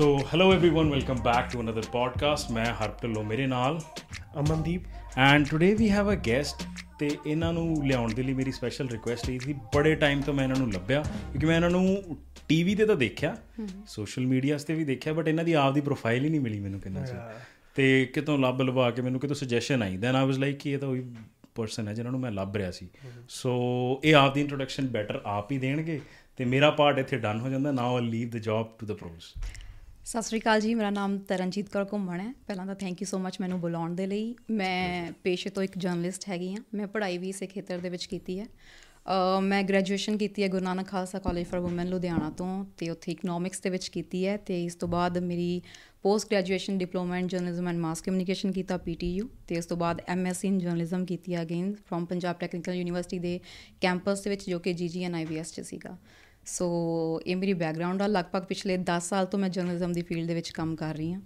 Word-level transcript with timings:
so 0.00 0.18
hello 0.18 0.54
everyone 0.54 0.90
welcome 0.90 1.14
back 1.14 1.52
to 1.52 1.60
another 1.60 1.82
podcast 1.92 2.50
ਮੈਂ 2.50 2.74
ਹਰਪ 2.74 3.02
ਢਿੱਲੋਂ 3.02 3.24
ਮੇਰੇ 3.24 3.46
ਨਾਲ 3.46 3.80
Amandeep 4.40 4.82
and 5.18 5.46
today 5.48 5.74
we 5.74 5.90
have 5.90 6.12
a 6.12 6.14
guest 6.14 6.62
ਤੇ 6.98 7.10
ਇਹਨਾਂ 7.26 7.52
ਨੂੰ 7.52 7.86
ਲਿਆਉਣ 7.86 8.14
ਦੇ 8.14 8.22
ਲਈ 8.22 8.34
ਮੇਰੀ 8.34 8.52
ਸਪੈਸ਼ਲ 8.52 8.88
ਰਿਕੁਐਸਟ 8.88 9.30
ਇਹ 9.30 9.40
ਸੀ 9.40 9.52
ਬੜੇ 9.52 9.94
ਟਾਈਮ 9.94 10.20
ਤੋਂ 10.20 10.34
ਮੈਂ 10.34 10.44
ਇਹਨਾਂ 10.44 10.56
ਨੂੰ 10.56 10.72
ਲੱਭਿਆ 10.72 11.02
ਕਿਉਂਕਿ 11.02 11.46
ਮੈਂ 11.46 11.56
ਇਹਨਾਂ 11.56 11.70
ਨੂੰ 11.70 12.16
ਟੀਵੀ 12.48 12.74
ਤੇ 12.74 12.86
ਤਾਂ 12.86 12.96
ਦੇਖਿਆ 12.96 13.36
ਸੋਸ਼ਲ 13.86 14.26
ਮੀਡੀਆਸ 14.26 14.64
ਤੇ 14.64 14.74
ਵੀ 14.74 14.84
ਦੇਖਿਆ 14.84 15.12
ਬਟ 15.12 15.28
ਇਹਨਾਂ 15.28 15.44
ਦੀ 15.44 15.52
ਆਪ 15.52 15.74
ਦੀ 15.74 15.80
ਪ੍ਰੋਫਾਈਲ 15.80 16.24
ਹੀ 16.24 16.30
ਨਹੀਂ 16.30 16.40
ਮਿਲੀ 16.40 16.60
ਮੈਨੂੰ 16.60 16.80
ਕਿੰਨਾ 16.80 17.06
ਚਿਰ 17.06 17.16
ਤੇ 17.74 18.06
ਕਿਤੋਂ 18.06 18.38
ਲੱਭ 18.38 18.62
ਲਵਾ 18.62 18.90
ਕੇ 18.90 19.02
ਮੈਨੂੰ 19.02 19.20
ਕਿਤੋਂ 19.20 19.36
ਸੁਜੈਸ਼ਨ 19.36 19.82
ਆਈ 19.82 19.96
ਦੈਨ 19.96 20.16
ਆਈ 20.16 20.26
ਵਾਸ 20.26 20.38
ਲਾਈਕ 20.38 20.58
ਕਿ 20.58 20.70
ਇਹ 20.70 20.78
ਤਾਂ 20.78 20.88
ਉਹੀ 20.88 21.04
ਪਰਸਨ 21.54 21.88
ਹੈ 21.88 21.94
ਜਿਹਨਾਂ 21.94 22.12
ਨੂੰ 22.12 22.20
ਮੈਂ 22.20 22.30
ਲੱਭ 22.30 22.56
ਰਿਹਾ 22.56 22.70
ਸੀ 22.70 22.88
ਸੋ 23.28 23.52
ਇਹ 24.04 24.14
ਆਪ 24.14 24.34
ਦੀ 24.34 24.40
ਇੰਟਰੋਡਕਸ਼ਨ 24.40 24.86
ਬੈਟਰ 24.86 25.20
ਆਪ 25.24 25.52
ਹੀ 25.52 25.58
ਦੇਣਗੇ 25.58 26.00
ਤੇ 26.36 26.44
ਮੇਰਾ 26.44 26.70
ਪਾਰਟ 26.70 26.98
ਇੱਥੇ 26.98 27.18
ਡਨ 27.18 27.40
ਹੋ 27.40 27.48
ਜਾਂਦਾ 27.48 27.72
now 27.72 27.96
I 27.96 28.02
leave 28.02 28.30
the 28.30 28.36
job 28.36 28.66
to 28.78 28.86
the 28.86 28.92
pros 28.92 29.34
ਸਤਿ 30.11 30.21
ਸ੍ਰੀ 30.21 30.39
ਅਕਾਲ 30.39 30.59
ਜੀ 30.61 30.73
ਮੇਰਾ 30.75 30.89
ਨਾਮ 30.89 31.17
ਤਰਨਜੀਤ 31.27 31.69
ਕੌਰ 31.69 31.85
ਘੁੰਮਣ 31.91 32.19
ਹੈ। 32.19 32.31
ਪਹਿਲਾਂ 32.47 32.65
ਤਾਂ 32.65 32.73
ਥੈਂਕ 32.75 33.01
ਯੂ 33.01 33.05
ਸੋ 33.07 33.17
ਮੱਚ 33.19 33.37
ਮੈਨੂੰ 33.41 33.59
ਬੁਲਾਉਣ 33.59 33.93
ਦੇ 33.95 34.07
ਲਈ। 34.07 34.33
ਮੈਂ 34.51 35.11
ਪੇਸ਼ੇ 35.23 35.49
ਤੋਂ 35.49 35.63
ਇੱਕ 35.63 35.77
ਜਰਨਲਿਸਟ 35.77 36.27
ਹੈਗੀ 36.29 36.51
ਹਾਂ। 36.53 36.61
ਮੈਂ 36.73 36.87
ਪੜ੍ਹਾਈ 36.87 37.17
ਵੀ 37.17 37.29
ਇਸੇ 37.29 37.47
ਖੇਤਰ 37.47 37.77
ਦੇ 37.79 37.89
ਵਿੱਚ 37.89 38.05
ਕੀਤੀ 38.05 38.39
ਹੈ। 38.39 38.45
ਮੈਂ 39.41 39.61
ਗ੍ਰੈਜੂਏਸ਼ਨ 39.63 40.17
ਕੀਤੀ 40.17 40.43
ਹੈ 40.43 40.47
Guru 40.47 40.63
Nanak 40.63 40.87
Khalsa 40.87 41.19
college 41.19 41.45
for 41.51 41.59
women 41.59 41.87
Ludhiana 41.89 42.29
ਤੋਂ 42.37 42.49
ਤੇ 42.77 42.89
ਉੱਥੇ 42.89 43.11
ਇਕਨੋਮਿਕਸ 43.11 43.61
ਦੇ 43.61 43.69
ਵਿੱਚ 43.69 43.87
ਕੀਤੀ 43.87 44.25
ਹੈ 44.27 44.35
ਤੇ 44.37 44.63
ਇਸ 44.65 44.75
ਤੋਂ 44.75 44.87
ਬਾਅਦ 44.87 45.17
ਮੇਰੀ 45.17 45.61
post 46.03 46.29
graduation 46.31 46.77
diploma 46.77 47.17
in 47.17 47.27
journalism 47.27 47.67
and 47.67 47.77
mass 47.77 48.01
communication 48.01 48.51
ਕੀਤਾ 48.51 48.77
ਪੀਟੀਯੂ 48.77 49.29
ਤੇ 49.47 49.55
ਇਸ 49.55 49.65
ਤੋਂ 49.65 49.77
ਬਾਅਦ 49.77 50.01
ਐਮਐਸਸੀ 50.07 50.47
ਇਨ 50.47 50.57
ਜਰਨਲਿਜ਼ਮ 50.59 51.05
ਕੀਤੀ 51.05 51.41
again 51.41 51.73
from 51.89 52.05
Punjab 52.05 52.35
technical 52.39 52.73
university 52.73 53.19
ਦੇ 53.19 53.39
ਕੈਂਪਸ 53.81 54.21
ਦੇ 54.21 54.29
ਵਿੱਚ 54.29 54.49
ਜੋ 54.49 54.59
ਕਿ 54.59 54.73
ਜੀਜੀਐਨ 54.73 55.15
ਆਈਵੀਐਸ 55.15 55.53
ਚ 55.53 55.61
ਸੀਗਾ। 55.61 55.97
ਸੋ 56.45 57.21
ਇਹ 57.27 57.35
ਮੇਰੀ 57.35 57.53
ਬੈਕਗ੍ਰਾਉਂਡ 57.53 58.01
ਆ। 58.01 58.07
ਲਗਭਗ 58.07 58.43
ਪਿਛਲੇ 58.43 58.77
10 58.77 59.09
ਸਾਲ 59.09 59.25
ਤੋਂ 59.25 59.39
ਮੈਂ 59.39 59.49
ਜਰਨਲਿਜ਼ਮ 59.49 59.93
ਦੀ 59.93 60.01
ਫੀਲਡ 60.01 60.27
ਦੇ 60.27 60.33
ਵਿੱਚ 60.33 60.49
ਕੰਮ 60.49 60.75
ਕਰ 60.75 60.95
ਰਹੀ 60.95 61.13
ਹਾਂ। 61.13 61.21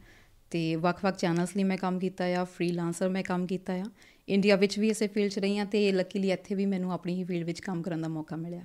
ਤੇ 0.50 0.76
ਵੱਖ-ਵੱਖ 0.76 1.18
ਚੈਨਲਸ 1.18 1.58
ਲਈ 1.58 1.64
ਮੈਂ 1.64 1.78
ਕੰਮ 1.78 2.00
ਕੀਤਾ 2.00 2.26
ਆ। 2.26 2.44
ਫ੍ਰੀਲਾਂਸਰ 2.44 3.10
ਮੈਂ 3.10 3.24
ਕੰਮ 3.24 3.48
ਕੀਤਾ 3.48 3.74
ਆ। 3.74 3.84
ਇੰਡੀਆ 4.30 4.56
ਵਿੱਚ 4.56 4.80
ਵੀ 4.80 4.90
ਇਸੇ 4.90 5.08
ਫੀਲਡ 5.08 5.32
'ਚ 5.32 5.40
ਰਹੀ 5.40 5.58
ਹਾਂ 5.58 5.66
ਤੇ 5.66 5.92
ਲੱਕੀਲੀ 5.92 6.32
ਇੱਥੇ 6.32 6.56
ਵੀ 6.56 6.66
ਮੈਨੂੰ 6.66 6.94
ਆਪਣੀ 6.94 7.16
ਹੀ 7.16 7.24
ਫੀਲਡ 7.24 7.46
ਵਿੱਚ 7.46 7.60
ਕੰਮ 7.60 7.82
ਕਰਨ 7.82 8.02
ਦਾ 8.02 8.08
ਮੌਕਾ 8.08 8.36
ਮਿਲਿਆ। 8.36 8.62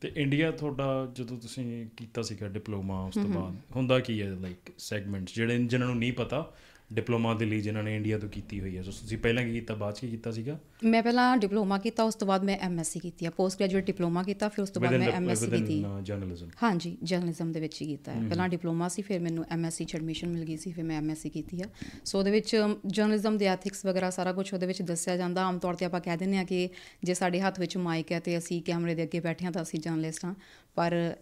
ਤੇ 0.00 0.12
ਇੰਡੀਆ 0.16 0.50
ਤੁਹਾਡਾ 0.50 1.12
ਜਦੋਂ 1.14 1.36
ਤੁਸੀਂ 1.38 1.86
ਕੀਤਾ 1.96 2.22
ਸੀਗਾ 2.22 2.48
ਡਿਪਲੋਮਾ 2.48 3.04
ਉਸ 3.04 3.14
ਤੋਂ 3.14 3.28
ਬਾਅਦ 3.28 3.56
ਹੁੰਦਾ 3.76 3.98
ਕੀ 3.98 4.22
ਹੈ 4.22 4.26
ਲਾਈਕ 4.26 4.72
ਸੈਗਮੈਂਟਸ 4.78 5.34
ਜਿਹੜੇ 5.34 5.64
ਜਿਨ੍ਹਾਂ 5.64 5.90
ਨੂੰ 5.90 5.98
ਨਹੀਂ 5.98 6.12
ਪਤਾ 6.12 6.52
ਡਿਪਲੋਮਾ 6.90 7.32
ਦੇ 7.34 7.44
ਲਈ 7.46 7.60
ਜਿਨ੍ਹਾਂ 7.60 7.82
ਨੇ 7.84 7.94
ਇੰਡੀਆ 7.96 8.18
ਤੋਂ 8.18 8.28
ਕੀਤੀ 8.28 8.60
ਹੋਈ 8.60 8.76
ਹੈ। 8.76 8.82
ਸੋ 8.82 8.90
ਤੁਸੀਂ 8.90 9.18
ਪਹਿਲਾਂ 9.18 9.42
ਕੀ 9.44 9.52
ਕੀਤਾ 9.52 9.74
ਬਾਅਦ 9.74 9.98
ਕੀ 9.98 10.08
ਕੀਤਾ 10.08 10.30
ਸੀਗਾ? 10.30 10.58
ਮੈਂ 10.84 11.02
ਪਹਿਲਾਂ 11.02 11.36
ਡਿਪਲੋਮਾ 11.36 11.78
ਕੀਤਾ 11.78 12.02
ਉਸ 12.02 12.14
ਤੋਂ 12.14 12.26
ਬਾਅਦ 12.28 12.44
ਮੈਂ 12.44 12.56
ਐਮਐਸਸੀ 12.58 13.00
ਕੀਤੀ 13.00 13.26
ਆ। 13.26 13.30
ਪੋਸਟ 13.30 13.58
ਗ੍ਰੈਜੂਏਟ 13.58 13.86
ਡਿਪਲੋਮਾ 13.86 14.22
ਕੀਤਾ 14.22 14.48
ਫਿਰ 14.48 14.62
ਉਸ 14.62 14.70
ਤੋਂ 14.70 14.82
ਬਾਅਦ 14.82 14.94
ਮੈਂ 14.94 15.08
ਐਮਐਸਸੀ 15.08 15.50
ਕੀਤੀ। 15.50 15.84
ਜਰਨਲਿਜ਼ਮ 16.02 16.50
ਹਾਂਜੀ 16.62 16.96
ਜਰਨਲਿਜ਼ਮ 17.02 17.52
ਦੇ 17.52 17.60
ਵਿੱਚ 17.60 17.80
ਹੀ 17.82 17.86
ਕੀਤਾ 17.86 18.12
ਹੈ। 18.12 18.20
ਪਹਿਲਾਂ 18.28 18.48
ਡਿਪਲੋਮਾ 18.48 18.88
ਸੀ 18.88 19.02
ਫਿਰ 19.02 19.20
ਮੈਨੂੰ 19.20 19.44
ਐਮਐਸਸੀ 19.50 19.84
ਚ 19.84 19.94
ਐਡਮਿਸ਼ਨ 19.96 20.28
ਮਿਲ 20.28 20.44
ਗਈ 20.44 20.56
ਸੀ 20.56 20.72
ਫਿਰ 20.72 20.84
ਮੈਂ 20.84 20.98
ਐਮਐਸਸੀ 20.98 21.30
ਕੀਤੀ 21.30 21.60
ਆ। 21.62 21.66
ਸੋ 22.04 22.18
ਉਹਦੇ 22.18 22.30
ਵਿੱਚ 22.30 22.56
ਜਰਨਲਿਜ਼ਮ 22.86 23.38
ਦੇ 23.38 23.46
ਐਥਿਕਸ 23.46 23.84
ਵਗੈਰਾ 23.86 24.10
ਸਾਰਾ 24.10 24.32
ਕੁਝ 24.32 24.52
ਉਹਦੇ 24.54 24.66
ਵਿੱਚ 24.66 24.82
ਦੱਸਿਆ 24.82 25.16
ਜਾਂਦਾ। 25.16 25.44
ਆਮ 25.44 25.58
ਤੌਰ 25.58 25.74
ਤੇ 25.74 25.84
ਆਪਾਂ 25.84 26.00
ਕਹਿ 26.00 26.16
ਦਿੰਦੇ 26.16 26.38
ਆ 26.38 26.44
ਕਿ 26.44 26.68
ਜੇ 27.04 27.14
ਸਾਡੇ 27.14 27.40
ਹੱਥ 27.40 27.60
ਵਿੱਚ 27.60 27.76
ਮਾਈਕ 27.76 28.12
ਹੈ 28.12 28.20
ਤੇ 28.20 28.38
ਅਸੀਂ 28.38 28.62
ਕੈਮਰੇ 28.62 28.94
ਦੇ 28.94 29.02
ਅੱਗੇ 29.02 29.20
ਬੈਠੇ 29.20 29.44
ਹਾਂ 29.44 29.52
ਤਾਂ 29.52 29.62
ਅਸੀਂ 29.62 29.80
ਜਰਨਲਿਸਟ 29.80 30.24
ਹਾਂ। 30.24 30.34
ਪਰ 30.74 31.16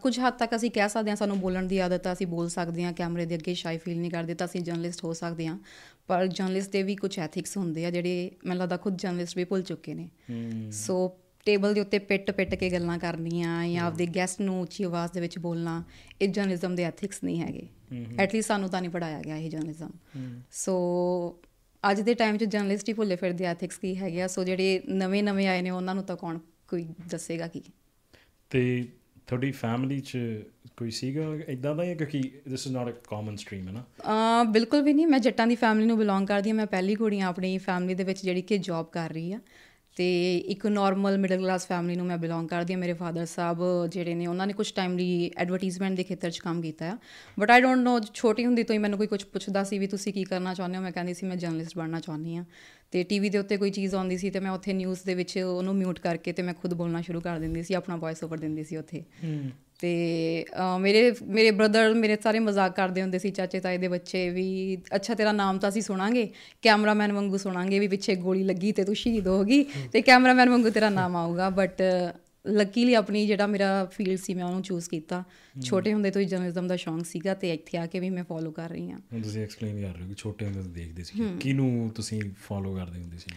ਕੁਝ 0.00 0.18
ਹੱਦ 0.20 0.34
ਤੱਕ 0.34 0.54
ਅਸੀਂ 0.56 0.70
ਕਹਿ 0.70 0.88
ਸਕਦੇ 0.88 1.10
ਹਾਂ 1.10 1.16
ਸਾਨੂੰ 1.16 1.38
ਬੋਲਣ 1.40 1.66
ਦੀ 1.66 1.78
ਆਦਤ 1.78 2.06
ਆ 2.06 2.12
ਅਸੀਂ 2.12 2.26
ਬੋਲ 2.26 2.48
ਸਕਦੇ 2.48 2.84
ਹਾਂ 2.84 2.92
ਕੈਮਰੇ 2.92 3.26
ਦੇ 3.26 3.34
ਅੱਗੇ 3.34 3.54
ਸ਼ਾਈ 3.54 3.78
ਫੀਲ 3.78 4.00
ਨਹੀਂ 4.00 4.10
ਕਰਦੇ 4.10 4.34
ਤਾਂ 4.34 4.46
ਅਸੀਂ 4.46 4.60
ਜਰਨਲਿਸਟ 4.60 5.04
ਹੋ 5.04 5.12
ਸਕਦੇ 5.12 5.46
ਹਾਂ। 5.46 5.58
ਪਰ 6.06 6.26
ਜਰਨਲਿਸਟ 6.26 6.70
ਦੇ 6.72 6.82
ਵੀ 6.82 6.96
ਕੁਝ 6.96 7.18
ਐਥਿਕਸ 7.18 7.56
ਹੁੰਦੇ 7.56 7.84
ਆ 7.86 7.90
ਜਿਹੜੇ 7.90 8.30
ਮੈਨੂੰ 8.44 8.60
ਲੱਗਦਾ 8.60 8.76
ਖੁਦ 8.76 8.96
ਜਰਨਲਿਸਟ 8.96 9.36
ਵੀ 9.36 9.44
ਭੁੱਲ 9.44 9.62
ਚੁੱਕੇ 9.62 9.94
ਨੇ। 9.94 10.08
ਸੋ 10.72 10.96
ਟੇਬਲ 11.46 11.74
ਦੇ 11.74 11.80
ਉੱਤੇ 11.80 11.98
ਪਿੱਟ 11.98 12.30
ਪਿੱਟ 12.30 12.54
ਕੇ 12.54 12.70
ਗੱਲਾਂ 12.70 12.98
ਕਰਨੀਆਂ 12.98 13.66
ਜਾਂ 13.68 13.84
ਆਪਦੇ 13.84 14.06
ਗੈਸਟ 14.06 14.40
ਨੂੰ 14.40 14.60
ਉੱਚੀ 14.60 14.84
ਆਵਾਜ਼ 14.84 15.12
ਦੇ 15.12 15.20
ਵਿੱਚ 15.20 15.38
ਬੋਲਣਾ 15.38 15.82
ਇਹ 16.20 16.28
ਜਰਨਲਿਜ਼ਮ 16.28 16.74
ਦੇ 16.74 16.82
ਐਥਿਕਸ 16.84 17.22
ਨਹੀਂ 17.24 17.40
ਹੈਗੇ। 17.40 17.66
ਐਟਲੀਸਟ 18.18 18.48
ਸਾਨੂੰ 18.48 18.68
ਤਾਂ 18.70 18.80
ਨਹੀਂ 18.80 18.90
ਪੜਾਇਆ 18.90 19.20
ਗਿਆ 19.20 19.36
ਇਹ 19.36 19.50
ਜਰਨਲਿਜ਼ਮ 19.50 19.90
ਸੋ 20.52 20.74
ਅੱਜ 21.84 22.00
ਦੇ 22.00 22.14
ਟਾਈਮ 22.14 22.36
'ਚ 22.36 22.44
ਜਰਨਲਿਸਟ 22.44 22.88
ਹੀ 22.88 22.94
ਭੁੱਲੇ 22.94 23.16
ਫਿਰਦੇ 23.16 23.44
ਐਥਿਕਸ 23.44 23.78
ਕੀ 23.78 23.96
ਹੈਗੇ 23.96 24.22
ਆ। 24.22 24.26
ਸੋ 24.26 24.44
ਜਿਹੜੇ 24.44 24.82
ਨਵੇਂ 24.88 25.22
ਨਵੇਂ 25.22 25.48
ਆਏ 25.48 25.62
ਨੇ 25.62 25.70
ਉਹਨਾਂ 25.70 25.94
ਨੂੰ 25.94 26.04
ਤਾਂ 26.04 26.16
ਕੌਣ 26.16 26.38
ਕੋਈ 26.68 26.86
ਦੱਸੇਗਾ 27.10 27.46
ਕੀ? 27.46 27.62
ਤੇ 28.50 28.84
ਤੁਹਾਡੀ 29.26 29.50
ਫੈਮਿਲੀ 29.50 30.00
'ਚ 30.00 30.18
ਕੋਈ 30.76 30.90
ਸੀਗਾ? 30.90 31.22
ਇਦਾਂ 31.48 31.74
ਦਾ 31.74 31.84
ਜਾਂ 31.84 31.94
ਕਿਉਂਕਿ 31.96 32.22
this 32.48 32.66
is 32.66 32.72
not 32.74 32.88
a 32.88 32.92
common 33.08 33.36
stream 33.36 33.68
ਹੈ 33.68 33.72
ਨਾ? 33.72 33.84
ਆ 34.04 34.44
ਬਿਲਕੁਲ 34.44 34.82
ਵੀ 34.82 34.92
ਨਹੀਂ। 34.92 35.06
ਮੈਂ 35.06 35.18
ਜੱਟਾਂ 35.18 35.46
ਦੀ 35.46 35.54
ਫੈਮਿਲੀ 35.54 35.86
ਨੂੰ 35.86 35.98
ਬਿਲੋਂਗ 35.98 36.26
ਕਰਦੀ 36.26 36.50
ਹਾਂ। 36.50 36.56
ਮੈਂ 36.56 36.66
ਪਹਿਲੀ 36.66 36.94
ਕੁੜੀ 36.94 37.20
ਆ 37.20 37.26
ਆਪਣੀ 37.26 37.58
ਫੈਮਿਲੀ 37.58 37.94
ਦੇ 37.94 38.04
ਵਿੱਚ 38.04 38.22
ਜਿਹੜੀ 38.22 38.42
ਕਿ 38.42 38.58
ਜੌਬ 38.58 38.86
ਕਰ 38.86 39.10
ਰਹੀ 39.10 39.32
ਆ 39.32 39.40
ਤੇ 39.96 40.36
ਇੱਕ 40.36 40.66
ਨਾਰਮਲ 40.66 41.18
ਮਿਡਲ 41.18 41.36
ਕਲਾਸ 41.36 41.66
ਫੈਮਿਲੀ 41.66 41.96
ਨੂੰ 41.96 42.06
ਮੈਂ 42.06 42.18
ਬਿਲੋਂਗ 42.18 42.48
ਕਰਦੀ 42.48 42.72
ਹਾਂ। 42.72 42.80
ਮੇਰੇ 42.80 42.92
ਫਾਦਰ 42.92 43.26
ਸਾਹਿਬ 43.26 43.86
ਜਿਹੜੇ 43.86 44.14
ਨੇ, 44.14 44.26
ਉਹਨਾਂ 44.26 44.46
ਨੇ 44.46 44.52
ਕੁਝ 44.52 44.72
ਟਾਈਮ 44.72 44.98
ਲਈ 44.98 45.30
ਐਡਵਰਟਾਈਜ਼ਮੈਂਟ 45.36 45.96
ਦੇ 45.96 46.04
ਖੇਤਰ 46.04 46.30
'ਚ 46.30 46.38
ਕੰਮ 46.38 46.62
ਕੀਤਾ 46.62 46.90
ਆ। 46.90 46.98
ਬਟ 47.38 47.50
ਆਈ 47.50 47.60
ਡੋਨਟ 47.60 47.80
ਨੋ 47.80 48.00
ਛੋਟੀ 48.14 48.46
ਹੁੰਦੀ 48.46 48.62
ਤੋਂ 48.62 48.74
ਹੀ 48.74 48.78
ਮੈਨੂੰ 48.78 48.98
ਕੋਈ 48.98 49.06
ਕੁਝ 49.06 49.24
ਪੁੱਛਦਾ 49.24 49.64
ਸੀ 49.64 49.78
ਵੀ 49.78 49.86
ਤੁਸੀਂ 49.86 50.12
ਕੀ 50.12 50.24
ਕਰਨਾ 50.24 50.54
ਚਾਹੁੰਦੇ 50.54 50.78
ਹੋ? 50.78 50.82
ਮੈਂ 50.82 50.92
ਕਹਿੰਦੀ 50.92 51.14
ਸੀ, 51.14 51.26
ਮੈਂ 51.26 51.36
ਜਰਨਲਿਸਟ 51.36 51.76
ਬਣਨਾ 51.76 52.00
ਚਾਹੁੰਦੀ 52.00 52.36
ਆ 52.36 52.44
ਤੇ 52.92 53.02
ਟੀਵੀ 53.02 53.28
ਦੇ 53.28 53.38
ਉੱਤੇ 53.38 53.56
ਕੋਈ 53.56 53.70
ਚੀਜ਼ 53.70 53.94
ਆਉਂਦੀ 53.94 54.16
ਸੀ 54.16 54.30
ਤੇ 54.30 54.40
ਮੈਂ 54.40 54.50
ਉੱਥੇ 54.50 54.72
ਨਿਊਜ਼ 54.72 55.00
ਦੇ 55.06 55.14
ਵਿੱਚ 55.14 55.38
ਉਹਨੂੰ 55.38 55.74
ਮਿਊਟ 55.76 55.98
ਕਰਕੇ 55.98 56.32
ਤੇ 56.32 56.42
ਮੈਂ 56.42 56.54
ਖੁਦ 56.54 56.74
ਬੋਲਣਾ 56.74 57.00
ਸ਼ੁਰੂ 57.00 57.20
ਕਰ 57.20 57.38
ਦਿੰਦੀ 57.38 57.62
ਸੀ 57.62 57.74
ਆਪਣਾ 57.74 57.96
ਵੌਇਸ 57.96 58.24
ਓਵਰ 58.24 58.38
ਦਿੰਦੀ 58.38 58.64
ਸੀ 58.64 58.76
ਉੱਥੇ। 58.76 59.02
ਤੇ 59.80 60.44
ਮੇਰੇ 60.80 61.14
ਮੇਰੇ 61.22 61.50
ਬ੍ਰਦਰ 61.50 61.94
ਮੇਰੇ 61.94 62.16
ਸਾਰੇ 62.22 62.38
ਮਜ਼ਾਕ 62.38 62.74
ਕਰਦੇ 62.76 63.02
ਹੁੰਦੇ 63.02 63.18
ਸੀ 63.18 63.30
ਚਾਚੇ 63.30 63.60
ਤਾਏ 63.60 63.78
ਦੇ 63.78 63.88
ਬੱਚੇ 63.88 64.30
ਵੀ 64.30 64.78
ਅੱਛਾ 64.94 65.14
ਤੇਰਾ 65.14 65.32
ਨਾਮ 65.32 65.58
ਤਾਂ 65.58 65.68
ਅਸੀਂ 65.68 65.82
ਸੁਣਾਂਗੇ 65.82 66.28
ਕੈਮਰਾਮੈਨ 66.62 67.12
ਵਾਂਗੂ 67.12 67.36
ਸੁਣਾਂਗੇ 67.36 67.78
ਵੀ 67.78 67.88
ਪਿੱਛੇ 67.88 68.14
ਗੋਲੀ 68.14 68.42
ਲੱਗੀ 68.42 68.72
ਤੇ 68.72 68.84
ਤੂੰ 68.84 68.94
ਸ਼ਹੀਦ 68.94 69.28
ਹੋਗੀ 69.28 69.62
ਤੇ 69.92 70.02
ਕੈਮਰਾਮੈਨ 70.02 70.48
ਵਾਂਗੂ 70.48 70.70
ਤੇਰਾ 70.70 70.90
ਨਾਮ 70.90 71.16
ਆਊਗਾ 71.16 71.50
ਬਟ 71.50 71.82
ਲੱਕੀਲੀ 72.46 72.94
ਆਪਣੀ 72.94 73.26
ਜਿਹੜਾ 73.26 73.46
ਮੇਰਾ 73.46 73.84
ਫੀਲਡ 73.84 74.18
ਸੀ 74.18 74.34
ਮੈਂ 74.34 74.44
ਉਹਨੂੰ 74.44 74.62
ਚੂਜ਼ 74.62 74.88
ਕੀਤਾ। 74.90 75.24
ਛੋਟੇ 75.62 75.92
ਹੁੰਦੇ 75.92 76.10
ਤੋਂ 76.10 76.20
ਹੀ 76.20 76.26
ਜਰਨਲਿਜ਼ਮ 76.26 76.66
ਦਾ 76.66 76.76
ਸ਼ੌਂਕ 76.76 77.06
ਸੀਗਾ 77.06 77.34
ਤੇ 77.34 77.52
ਇੱਥੇ 77.52 77.78
ਆ 77.78 77.86
ਕੇ 77.86 78.00
ਵੀ 78.00 78.10
ਮੈਂ 78.10 78.24
ਫੋਲੋ 78.24 78.50
ਕਰ 78.50 78.70
ਰਹੀ 78.70 78.90
ਹਾਂ। 78.90 78.98
ਹੁਣ 79.12 79.22
ਤੁਸੀਂ 79.22 79.42
ਐਕਸਪਲੇਨ 79.42 79.82
ਕਰ 79.82 79.94
ਰਹੇ 79.94 80.02
ਹੋ 80.02 80.08
ਕਿ 80.08 80.14
ਛੋਟੇ 80.18 80.44
ਹੁੰਦੇ 80.44 80.62
ਤੋਂ 80.62 80.70
ਦੇਖਦੇ 80.70 81.04
ਸੀ 81.04 81.24
ਕਿਹਨੂੰ 81.40 81.92
ਤੁਸੀਂ 81.94 82.22
ਫੋਲੋ 82.42 82.74
ਕਰਦੇ 82.74 83.00
ਹੁੰਦੇ 83.00 83.18
ਸੀ 83.18 83.34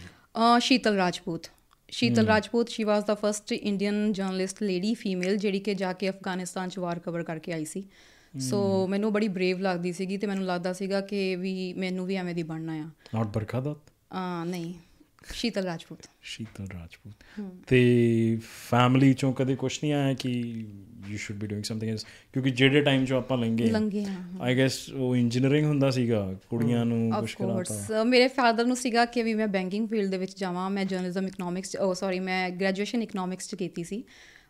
ਅ 0.56 0.58
Sheetal 0.58 0.94
Rajput. 0.96 1.46
Sheetal 1.90 2.26
Rajput 2.26 2.68
she 2.68 2.84
was 2.84 3.04
the 3.04 3.14
first 3.14 3.52
Indian 3.52 4.12
journalist 4.12 4.62
lady 4.62 4.94
female 4.94 5.36
ਜਿਹੜੀ 5.36 5.60
ਕਿ 5.60 5.74
ਜਾ 5.74 5.92
ਕੇ 5.92 6.08
ਅਫਗਾਨਿਸਤਾਨ 6.08 6.68
ਚ 6.68 6.78
ਵਾਰ 6.78 6.98
ਕਵਰ 6.98 7.22
ਕਰਕੇ 7.22 7.52
ਆਈ 7.52 7.64
ਸੀ। 7.64 7.84
ਸੋ 8.38 8.86
ਮੈਨੂੰ 8.86 9.12
ਬੜੀ 9.12 9.28
ਬਰੇਵ 9.28 9.58
ਲੱਗਦੀ 9.60 9.92
ਸੀਗੀ 9.92 10.16
ਤੇ 10.16 10.26
ਮੈਨੂੰ 10.26 10.44
ਲੱਗਦਾ 10.44 10.72
ਸੀਗਾ 10.72 11.00
ਕਿ 11.00 11.36
ਵੀ 11.36 11.72
ਮੈਨੂੰ 11.72 12.06
ਵੀ 12.06 12.14
ਐਵੇਂ 12.14 12.34
ਦੀ 12.34 12.42
ਬਣਨਾ 12.42 12.72
ਆ। 12.72 12.90
ਨਾਟ 13.14 13.26
ਬਰਖਾਦਤ 13.26 13.76
ਆ 14.12 14.44
ਨਹੀਂ। 14.44 14.74
ਸ਼ੀਤਲ 15.32 15.62
ਰਾਜਪੂਤ। 15.62 15.98
ਸ਼ੀਤਲ 16.22 16.66
ਰਾਜਪੂਤ। 16.72 17.14
ਤੇ 17.66 18.38
ਫੈਮਿਲੀ 18.70 19.14
ਚੋਂ 19.14 19.32
ਕਦੇ 19.32 19.56
ਕੁਝ 19.56 19.78
ਨਹੀਂ 19.82 19.92
ਆਇਆ 19.92 20.14
ਕਿ 20.14 20.30
you 21.08 21.16
should 21.16 21.40
be 21.40 21.46
doing 21.46 21.64
something 21.64 21.90
else 21.90 22.06
ਕਿਉਂਕਿ 22.32 22.50
ਜਿਹੜੇ 22.50 22.80
ਟਾਈਮ 22.80 23.04
ਚੋਂ 23.04 23.18
ਆਪਾਂ 23.18 23.38
ਲੰਘੇ 23.38 23.70
ਲੰਘੇ 23.70 24.04
ਹਾਂ 24.04 24.40
ਆਈ 24.40 24.58
ਗੈਸ 24.58 24.90
ਉਹ 24.90 25.16
ਇੰਜੀਨੀਅਰਿੰਗ 25.16 25.66
ਹੁੰਦਾ 25.66 25.90
ਸੀਗਾ 25.90 26.38
ਕੁੜੀਆਂ 26.50 26.84
ਨੂੰ 26.84 27.12
ਕੁਝ 27.20 27.34
ਕਰਾਤਾ। 27.34 28.04
ਮੇਰੇ 28.04 28.28
ਫਾਦਰ 28.28 28.64
ਨੂੰ 28.64 28.76
ਸੀਗਾ 28.76 29.04
ਕਿ 29.04 29.22
ਵੀ 29.22 29.34
ਮੈਂ 29.34 29.48
ਬੈਂਕਿੰਗ 29.48 29.88
ਫੀਲਡ 29.88 30.10
ਦੇ 30.10 30.18
ਵਿੱਚ 30.18 30.38
ਜਾਵਾਂ 30.38 30.70
ਮੈਂ 30.70 30.84
ਜਰਨਲਿਜ਼ਮ 30.84 31.26
ਇਕਨੋਮਿਕਸ 31.26 31.76
ਓ 31.76 31.94
ਸੌਰੀ 31.94 32.20
ਮੈਂ 32.20 32.50
ਗ੍ਰੈਜੂਏਸ਼ਨ 32.50 33.02
ਇਕਨੋਮਿਕਸ 33.02 33.48
ਚ 33.48 33.54
ਕੀਤੀ 33.54 33.84
ਸੀ। 33.84 34.04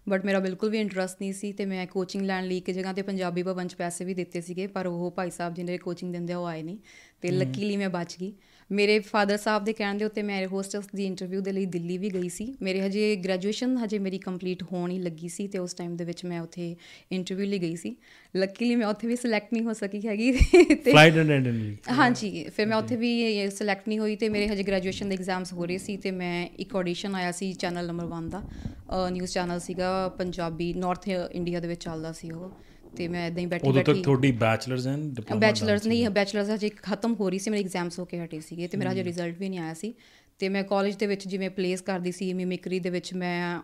ਬਟ 0.09 0.25
ਮੇਰਾ 0.25 0.39
ਬਿਲਕੁਲ 0.39 0.71
ਵੀ 0.71 0.81
ਇੰਟਰਸਟ 0.81 1.17
ਨਹੀਂ 1.21 1.33
ਸੀ 1.33 1.53
ਤੇ 1.53 1.67
ਮੈਂ 1.67 1.87
ਕੋਚਿੰਗ 1.87 2.23
ਲੈਣ 2.23 2.47
ਲਈ 2.47 2.59
ਇੱਕ 2.59 2.71
ਜਗ੍ਹਾ 2.71 2.93
ਤੇ 2.93 3.03
ਪੰਜਾਬੀ 3.03 3.43
ਭਵਨ 3.43 3.69
ਚ 3.69 3.75
ਪੈਸੇ 3.75 4.05
ਵੀ 4.05 4.15
ਦਿੱਤੇ 4.15 4.41
ਸੀਗੇ 4.41 4.67
ਪਰ 4.67 4.87
ਉਹ 4.87 5.11
ਭਾਈ 5.11 5.31
ਸਾਹਿਬ 5.31 5.55
ਜਿਹਨੇ 5.55 5.79
ਕੋਚਿੰਗ 5.79 6.13
ਦਿੰਦੇ 6.13 6.35
ਉਹ 6.35 6.47
ਆਏ 6.47 6.63
ਨਹੀਂ। 6.63 6.79
ਤੇ 7.21 7.31
ਲੱਕੀਲੀ 7.31 7.77
ਮੈਂ 7.77 7.89
ਬਚ 7.89 8.17
ਗਈ। 8.21 8.33
ਮੇਰੇ 8.71 8.99
ਫਾਦਰ 8.99 9.37
ਸਾਹਿਬ 9.37 9.65
ਦੇ 9.65 9.73
ਕਹਿਣ 9.73 9.99
ਦੇ 9.99 10.05
ਉੱਤੇ 10.05 10.23
ਮੈਂ 10.23 10.41
에ਅਰ 10.41 10.49
ਹੋਸਟਸ 10.53 10.87
ਦੀ 10.97 11.05
ਇੰਟਰਵਿਊ 11.07 11.41
ਦੇ 11.41 11.53
ਲਈ 11.53 11.67
ਦਿੱਲੀ 11.67 11.99
ਵੀ 11.99 12.11
ਗਈ 12.13 12.29
ਸੀ। 12.29 12.47
ਮੇਰੇ 12.63 12.81
ਹਜੇ 12.81 13.15
ਗ੍ਰੈਜੂਏਸ਼ਨ 13.25 13.77
ਹਜੇ 13.79 13.99
ਮੇਰੀ 13.99 14.19
ਕੰਪਲੀਟ 14.19 14.63
ਹੋਣ 14.73 14.91
ਹੀ 14.91 14.99
ਲੱਗੀ 14.99 15.29
ਸੀ 15.29 15.47
ਤੇ 15.49 15.59
ਉਸ 15.59 15.75
ਟਾਈਮ 15.75 15.97
ਦੇ 15.97 16.05
ਵਿੱਚ 16.05 16.25
ਮੈਂ 16.25 16.41
ਉੱਥੇ 16.41 16.75
ਇੰਟਰਵਿਊ 17.13 17.47
ਲਈ 17.47 17.59
ਗਈ 17.59 17.77
ਸੀ। 17.77 17.95
ਲੱਕੀਲੀ 18.37 18.77
ਮੈਂ 18.77 18.87
ਉੱਥੇ 18.87 19.09
ਵੀ 19.09 19.17
ਸਿਲੈਕਟ 19.17 19.53
ਨਹੀਂ 19.53 19.65
ਹੋ 19.65 19.73
ਸਕੀ 19.73 20.07
ਹੈਗੀ 20.07 20.33
ਤੇ 20.33 20.91
ਫਲਾਈਟ 20.91 21.15
ਅਟੈਂਡੈਂਟ 21.15 21.47
ਲਈ। 21.47 21.77
ਹਾਂਜੀ 21.99 22.45
ਫਿਰ 22.57 22.67
ਮੈਂ 22.67 22.77
ਉੱਥੇ 22.77 22.97
ਵੀ 22.97 23.49
ਸਿਲੈਕਟ 23.51 23.89
ਨਹੀਂ 23.89 23.99
ਹੋਈ 23.99 24.17
ਤੇ 24.17 24.29
ਮੇਰੇ 24.29 24.49
ਹਜੇ 24.49 24.63
ਗ੍ਰੈਜੂਏਸ਼ਨ 24.63 25.09
ਦੇ 25.09 25.15
ਐਗਜ਼ਾਮਸ 25.15 25.53
ਹੋ 25.53 25.67
ਰਹੇ 25.67 25.79
ਸੀ 25.79 25.97
ਤੇ 25.97 26.11
ਮੈਂ 26.11 26.47
ਇੱਕ 26.59 26.77
ਆਡੀਸ਼ਨ 26.77 27.15
ਆਇਆ 27.15 27.33
ਸੀ 27.33 27.53
ਚੈਨਲ 27.55 27.87
ਨੰਬਰ 27.87 28.07
1 28.15 28.29
ਦਾ। 28.31 28.43
ਨਿਊਜ਼ 29.11 29.33
ਚੈਨਲ 29.33 29.61
ਸੀਗਾ 29.61 30.09
ਪੰਜਾਬੀ 30.19 30.73
ਨਾਰਥ 30.75 31.09
ਇੰਡੀਆ 31.09 31.61
ਦੇ 31.61 31.69
ਵਿੱਚ 31.69 31.85
ਚੱਲਦਾ 31.85 32.13
ਸੀ 32.13 32.31
ਉਹ। 32.31 32.51
ਤੇ 32.97 33.09
ਮੈਂ 33.09 33.27
ਇਦਾਂ 33.27 33.41
ਹੀ 33.41 33.47
ਬੈਠੀ 33.47 33.67
ਬੈਠੀ 33.67 33.81
ਉਦੋਂ 33.81 33.95
ਤੱਕ 33.95 34.05
ਤੁਹਾਡੀ 34.05 34.33
ਬੈਚਲਰਸ 34.33 34.87
ਐਂਡ 34.87 35.15
ਡਿਪਲੋਮਾ 35.15 35.41
ਬੈਚਲਰਸ 35.41 35.87
ਨਹੀਂ 35.87 36.09
ਬੈਚਲਰਸ 36.11 36.51
ਹਜੇ 36.51 36.69
ਖਤਮ 36.83 37.15
ਹੋ 37.15 37.29
ਰਹੀ 37.31 37.39
ਸੀ 37.39 37.51
ਮੇਰੇ 37.51 37.63
ਐਗਜ਼ਾਮਸ 37.63 37.99
ਹੋ 37.99 38.05
ਕੇ 38.05 38.25
ਹਟੇ 38.25 38.41
ਸੀਗੇ 38.41 38.69
ਤੇ 38.69 38.77
ਮੇਰਾ 38.77 38.93
ਹਜੇ 38.93 39.05
ਰਿਜ਼ਲਟ 39.05 39.39
ਵੀ 39.39 39.49
ਨਹੀਂ 39.49 39.61
ਆਇਆ 39.61 39.75
ਸੀ 39.75 39.95
ਤੇ 40.39 40.49
ਮੈਂ 40.49 40.63
ਕਾਲਜ 40.65 40.97
ਦੇ 40.97 41.07
ਵਿੱਚ 41.07 41.29
ਜਿਵੇਂ 41.29 41.51
ਪਲੇਸ 41.51 41.81
ਕਰਦੀ 41.81 42.13
ਸੀ 42.13 42.33
ਮਿਮਿਕਰੀ 42.33 42.81
ਦੇ 42.81 42.91
ਵਿੱਚ 42.91 43.15
ਮੈਂ 43.15 43.61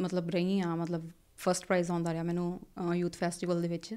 ਮਤਲਬ 0.00 0.30
ਰਹੀ 0.30 0.60
ਆ 0.60 0.74
ਮਤਲਬ 0.76 1.08
ਫਰਸਟ 1.38 1.66
ਪ੍ਰਾਈਜ਼ 1.66 1.90
ਆਉਂਦਾ 1.90 2.12
ਰਿਹਾ 2.12 2.22
ਮੈਨੂੰ 2.22 2.60
ਯੂਥ 2.94 3.14
ਫੈਸਟੀਵਲ 3.16 3.62
ਦੇ 3.62 3.68
ਵਿੱਚ। 3.68 3.94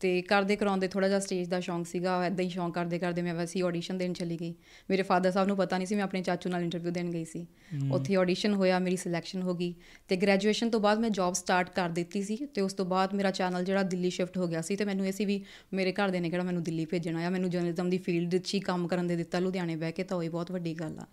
ਤੇ 0.00 0.20
ਕਰਦੇ 0.22 0.56
ਕਰਾਉਂਦੇ 0.56 0.88
ਥੋੜਾ 0.88 1.08
ਜਿਹਾ 1.08 1.18
ਸਟੇਜ 1.20 1.48
ਦਾ 1.48 1.60
ਸ਼ੌਂਕ 1.60 1.86
ਸੀਗਾ 1.86 2.22
ਐਦਾਂ 2.24 2.44
ਹੀ 2.44 2.50
ਸ਼ੌਂਕ 2.50 2.74
ਕਰਦੇ 2.74 2.98
ਕਰਦੇ 2.98 3.22
ਮੈਂ 3.22 3.34
ਵੈਸੀ 3.34 3.60
ਆਡੀਸ਼ਨ 3.60 3.98
ਦੇਣ 3.98 4.12
ਚਲੀ 4.12 4.36
ਗਈ। 4.40 4.54
ਮੇਰੇ 4.90 5.02
ਫਾਦਰ 5.02 5.30
ਸਾਹਿਬ 5.30 5.48
ਨੂੰ 5.48 5.56
ਪਤਾ 5.56 5.78
ਨਹੀਂ 5.78 5.86
ਸੀ 5.86 5.94
ਮੈਂ 5.94 6.04
ਆਪਣੇ 6.04 6.22
ਚਾਚੂ 6.22 6.50
ਨਾਲ 6.50 6.62
ਇੰਟਰਵਿਊ 6.62 6.92
ਦੇਣ 6.92 7.10
ਗਈ 7.10 7.24
ਸੀ। 7.24 7.46
ਉੱਥੇ 7.92 8.16
ਆਡੀਸ਼ਨ 8.16 8.54
ਹੋਇਆ 8.54 8.78
ਮੇਰੀ 8.78 8.96
ਸਿਲੈਕਸ਼ਨ 8.96 9.42
ਹੋ 9.42 9.54
ਗਈ 9.54 9.74
ਤੇ 10.08 10.16
ਗ੍ਰੈਜੂਏਸ਼ਨ 10.16 10.70
ਤੋਂ 10.70 10.80
ਬਾਅਦ 10.80 10.98
ਮੈਂ 10.98 11.10
ਜੌਬ 11.10 11.34
ਸਟਾਰਟ 11.34 11.70
ਕਰ 11.70 11.88
ਦਿੱਤੀ 11.90 12.22
ਸੀ 12.22 12.36
ਤੇ 12.46 12.60
ਉਸ 12.60 12.72
ਤੋਂ 12.72 12.86
ਬਾਅਦ 12.86 13.14
ਮੇਰਾ 13.14 13.30
ਚੈਨਲ 13.30 13.64
ਜਿਹੜਾ 13.64 13.82
ਦਿੱਲੀ 13.82 14.10
ਸ਼ਿਫਟ 14.10 14.38
ਹੋ 14.38 14.46
ਗਿਆ 14.46 14.62
ਸੀ 14.62 14.76
ਤੇ 14.76 14.84
ਮੈਨੂੰ 14.84 15.06
ਇਹ 15.06 15.12
ਸੀ 15.12 15.24
ਵੀ 15.24 15.42
ਮੇਰੇ 15.72 15.92
ਘਰ 15.92 16.10
ਦੇ 16.10 16.20
ਨੇ 16.20 16.30
ਕਿਹੜਾ 16.30 16.44
ਮੈਨੂੰ 16.44 16.62
ਦਿੱਲੀ 16.62 16.84
ਭੇਜਣਾ 16.84 17.26
ਆ 17.26 17.30
ਮੈਨੂੰ 17.30 17.50
ਜਰਨਲਿਜ਼ਮ 17.50 17.90
ਦੀ 17.90 17.98
ਫੀਲਡ 17.98 18.36
'ਚ 18.36 18.54
ਹੀ 18.54 18.60
ਕੰਮ 18.60 18.86
ਕਰਨ 18.88 19.06
ਦੇ 19.06 19.16
ਦਿੱਤਾ 19.16 19.38
ਲੁਧਿਆਣੇ 19.38 19.76
ਬਹਿ 19.76 19.92
ਕੇ 19.92 20.04
ਤਾਂ 20.04 20.16
ਉਹ 20.16 20.30
ਬਹੁਤ 20.30 20.52
ਵੱਡੀ 20.52 20.74
ਗੱਲ 20.74 20.98
ਆ। 20.98 21.06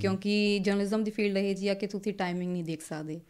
ਕਿਉਂਕਿ 0.00 0.58
ਜਰਨਲਿਜ਼ਮ 0.58 1.04
ਦੀ 1.04 1.10
ਫੀਲਡ 1.10 1.36
ਇਹ 1.36 1.54
ਜੀ 1.54 1.68
ਆ 1.68 1.74
ਕਿ 1.74 1.86
ਤੁਸੀਂ 1.86 2.12
ਟਾਈਮਿੰਗ 2.14 2.52
ਨਹੀਂ 2.52 2.64
ਦੇਖ 2.64 2.82
ਸਕਦੇ। 2.82 3.20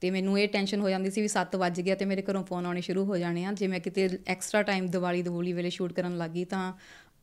ਤੇ 0.00 0.10
ਮੈਨੂੰ 0.10 0.38
ਇਹ 0.40 0.48
ਟੈਨਸ਼ਨ 0.48 0.80
ਹੋ 0.80 0.90
ਜਾਂਦੀ 0.90 1.10
ਸੀ 1.10 1.20
ਵੀ 1.20 1.28
7 1.28 1.56
ਵੱਜ 1.56 1.80
ਗਿਆ 1.80 1.94
ਤੇ 1.94 2.04
ਮੇਰੇ 2.04 2.22
ਘਰੋਂ 2.22 2.44
ਫੋਨ 2.44 2.66
ਆਉਣੇ 2.66 2.80
ਸ਼ੁਰੂ 2.80 3.04
ਹੋ 3.04 3.16
ਜਾਣੇ 3.16 3.44
ਆ। 3.44 3.52
ਜੇ 3.52 3.66
ਮੈਂ 3.66 3.80
ਕਿਤੇ 3.80 4.08
ਐਕਸਟਰਾ 4.26 4.62
ਟਾਈਮ 4.62 4.86
ਦੀਵਾਲੀ 4.86 5.22
ਦਵੂਲੀ 5.22 5.52
ਵੇਲੇ 5.52 5.70
ਸ਼ੂਟ 5.70 5.92
ਕਰਨ 5.92 6.16
ਲੱਗੀ 6.18 6.44
ਤਾਂ 6.44 6.72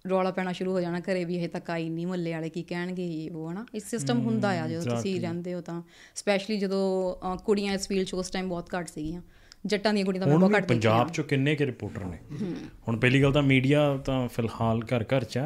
ਰੌਲਾ 0.05 0.31
ਪੈਣਾ 0.31 0.51
ਸ਼ੁਰੂ 0.51 0.71
ਹੋ 0.71 0.79
ਜਾਣਾ 0.81 0.99
ਘਰੇ 0.99 1.23
ਵੀ 1.25 1.35
ਇਹ 1.35 1.49
ਤੱਕ 1.49 1.69
ਆਈ 1.69 1.89
ਨਹੀਂ 1.89 2.07
ਮੁੱਲੇ 2.07 2.31
ਵਾਲੇ 2.31 2.49
ਕੀ 2.49 2.63
ਕਹਿਣਗੇ 2.63 3.05
ਇਹ 3.15 3.31
ਉਹ 3.31 3.51
ਹਨਾ। 3.51 3.65
ਇਸ 3.75 3.89
ਸਿਸਟਮ 3.89 4.19
ਹੁੰਦਾ 4.19 4.49
ਆ 4.61 4.67
ਜਦੋਂ 4.67 4.83
ਤੁਸੀਂ 4.85 5.19
ਰਹਿੰਦੇ 5.21 5.53
ਹੋ 5.53 5.61
ਤਾਂ। 5.61 5.81
ਸਪੈਸ਼ਲੀ 6.15 6.57
ਜਦੋਂ 6.59 7.37
ਕੁੜੀਆਂ 7.37 7.73
ਇਸ 7.73 7.87
ਫੀਲਡ 7.87 8.07
'ਚ 8.07 8.13
ਉਸ 8.13 8.29
ਟਾਈਮ 8.29 8.49
ਬਹੁਤ 8.49 8.69
ਘੱਟ 8.75 8.87
ਸੀਗੀਆਂ। 8.87 9.21
ਜੱਟਾਂ 9.65 9.93
ਦੀਆਂ 9.93 10.05
ਕੁੜੀਆਂ 10.05 10.21
ਤਾਂ 10.21 10.31
ਮੈਂ 10.31 10.37
ਬਹੁਤ 10.39 10.51
ਘੱਟ 10.51 10.61
ਦੇਖੀਆਂ 10.61 10.77
ਪੰਜਾਬ 10.79 11.11
ਚ 11.11 11.21
ਕਿੰਨੇ 11.21 11.55
ਕਿ 11.55 11.65
ਰਿਪੋਰਟਰ 11.65 12.05
ਨੇ? 12.05 12.17
ਹੁਣ 12.87 12.97
ਪਹਿਲੀ 12.97 13.21
ਗੱਲ 13.21 13.31
ਤਾਂ 13.31 13.43
ਮੀਡੀਆ 13.43 13.97
ਤਾਂ 13.97 14.27
ਫਿਲਹਾਲ 14.27 14.81
ਘਰ 14.83 15.03
ਘਰ 15.03 15.23
ਚ 15.23 15.39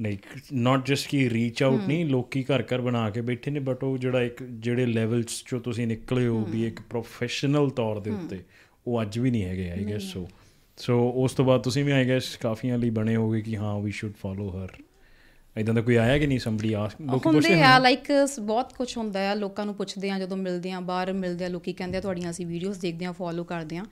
ਨਹੀਂ 0.00 0.18
ਨਾਟ 0.52 0.86
ਜਸਟ 0.86 1.08
ਕੀ 1.08 1.30
ਰੀਚ 1.30 1.62
ਆਊਟ 1.62 1.80
ਨਹੀਂ 1.88 2.06
ਲੋਕੀ 2.06 2.42
ਘਰ 2.42 2.62
ਘਰ 2.62 2.80
ਬਣਾ 2.80 3.10
ਕੇ 3.10 3.20
ਬੈਠੇ 3.20 3.50
ਨੇ 3.50 3.60
ਬਟ 3.60 3.84
ਉਹ 3.84 3.98
ਜਿਹੜਾ 3.98 4.22
ਇੱਕ 4.22 4.42
ਜਿਹੜੇ 4.42 4.86
ਲੈਵਲਸ 4.86 5.44
ਚੋਂ 5.46 5.60
ਤੁਸੀਂ 5.60 5.86
ਨਿਕਲੇ 5.86 6.26
ਹੋ 6.26 6.44
ਵੀ 6.44 6.66
ਇੱਕ 6.66 6.80
ਪ੍ਰੋਫੈਸ਼ਨਲ 6.80 7.70
ਤੌਰ 7.70 8.00
ਦੇ 8.00 8.10
ਉੱਤੇ 8.10 8.38
ਉਹ 8.86 9.02
ਅੱਜ 9.02 9.18
ਵੀ 9.18 9.30
ਨਹੀਂ 9.30 9.44
ਹੈਗੇ 9.44 9.70
ਆਈ 9.70 9.84
ਗੈਸ 9.84 10.02
ਸੋ 10.02 10.28
ਸੋ 10.76 11.10
ਉਸ 11.10 11.32
ਤੋਂ 11.32 11.44
ਬਾਅਦ 11.44 11.62
ਤੁਸੀਂ 11.62 11.84
ਵੀ 11.84 11.92
ਆਈ 11.92 12.08
ਗੈਸ 12.08 12.36
ਕਾਫੀਆਂ 12.36 12.78
ਲਈ 12.78 12.90
ਬਣੇ 12.90 13.16
ਹੋਗੇ 13.16 13.40
ਕਿ 13.40 13.56
ਹਾਂ 13.56 13.80
ਵੀ 13.80 13.90
ਸ਼ੁੱਡ 13.90 14.12
ਫਾਲੋ 14.22 14.48
ਹਰ 14.50 14.68
ਇਦਾਂ 15.56 15.74
ਦਾ 15.74 15.80
ਕੋਈ 15.80 15.96
ਆਇਆ 15.96 16.18
ਕਿ 16.18 16.26
ਨਹੀਂ 16.26 16.38
ਸੰਬੜੀ 16.38 16.72
ਆ 16.72 16.88
ਲੋਕੀ 17.00 17.30
ਪੁੱਛਦੇ 17.30 17.62
ਆ 17.62 17.78
ਲਾਈਕ 17.78 18.06
ਬਹੁਤ 18.40 18.72
ਕੁਝ 18.72 18.96
ਹੁੰਦਾ 18.98 19.30
ਆ 19.30 19.34
ਲੋਕਾਂ 19.34 19.64
ਨੂੰ 19.66 19.74
ਪੁੱਛਦੇ 19.74 20.10
ਆ 20.10 20.18
ਜਦੋਂ 20.18 20.36
ਮਿਲਦੇ 20.36 20.70
ਆ 20.72 20.80
ਬਾਹਰ 20.80 21.12
ਮਿਲਦੇ 21.12 21.44
ਆ 21.44 21.48
ਲੋਕੀ 21.48 21.72
ਕਹਿੰਦੇ 21.72 21.98
ਆ 21.98 22.00
ਤੁਹਾਡੀਆਂ 22.00 22.30
ਅਸੀਂ 22.30 22.46
ਵੀਡੀਓਜ਼ 22.46 22.80
ਦੇਖਦੇ 22.80 23.04
ਆ 23.04 23.12
ਫੋਲੋ 23.12 23.44
ਕਰਦੇ 23.44 23.76
ਆ। 23.76 23.84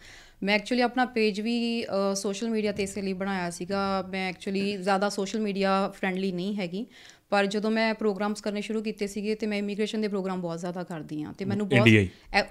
ਮੈਂ 0.43 0.55
ਐਕਚੁਅਲੀ 0.55 0.83
ਆਪਣਾ 0.83 1.05
ਪੇਜ 1.05 1.41
ਵੀ 1.41 1.85
ਸੋਸ਼ਲ 2.17 2.49
ਮੀਡੀਆ 2.51 2.73
ਤੇ 2.73 2.83
ਇਸੇ 2.83 3.03
ਲਈ 3.03 3.12
ਬਣਾਇਆ 3.12 3.51
ਸੀਗਾ। 3.51 3.81
ਮੈਂ 4.12 4.29
ਐਕਚੁਅਲੀ 4.29 4.77
ਜ਼ਿਆਦਾ 4.77 5.09
ਸੋਸ਼ਲ 5.09 5.41
ਮੀਡੀਆ 5.41 5.89
ਫ੍ਰੈਂਡਲੀ 5.95 6.33
ਨਹੀਂ 6.33 6.57
ਹੈਗੀ। 6.57 6.87
ਪਰ 7.31 7.47
ਜਦੋਂ 7.47 7.71
ਮੈਂ 7.71 7.94
ਪ੍ਰੋਗਰਾਮਸ 7.94 8.41
ਕਰਨੇ 8.41 8.61
ਸ਼ੁਰੂ 8.61 8.82
ਕੀਤੇ 8.82 9.06
ਸੀਗੇ 9.06 9.35
ਤੇ 9.35 9.47
ਮੈਂ 9.47 9.59
ਇਮੀਗ੍ਰੇਸ਼ਨ 9.59 10.00
ਦੇ 10.00 10.09
ਪ੍ਰੋਗਰਾਮ 10.09 10.41
ਬਹੁਤ 10.41 10.59
ਜ਼ਿਆਦਾ 10.59 10.82
ਕਰਦੀ 10.82 11.23
ਆ 11.23 11.32
ਤੇ 11.38 11.44
ਮੈਨੂੰ 11.44 11.69
ਬਹੁਤ 11.69 11.88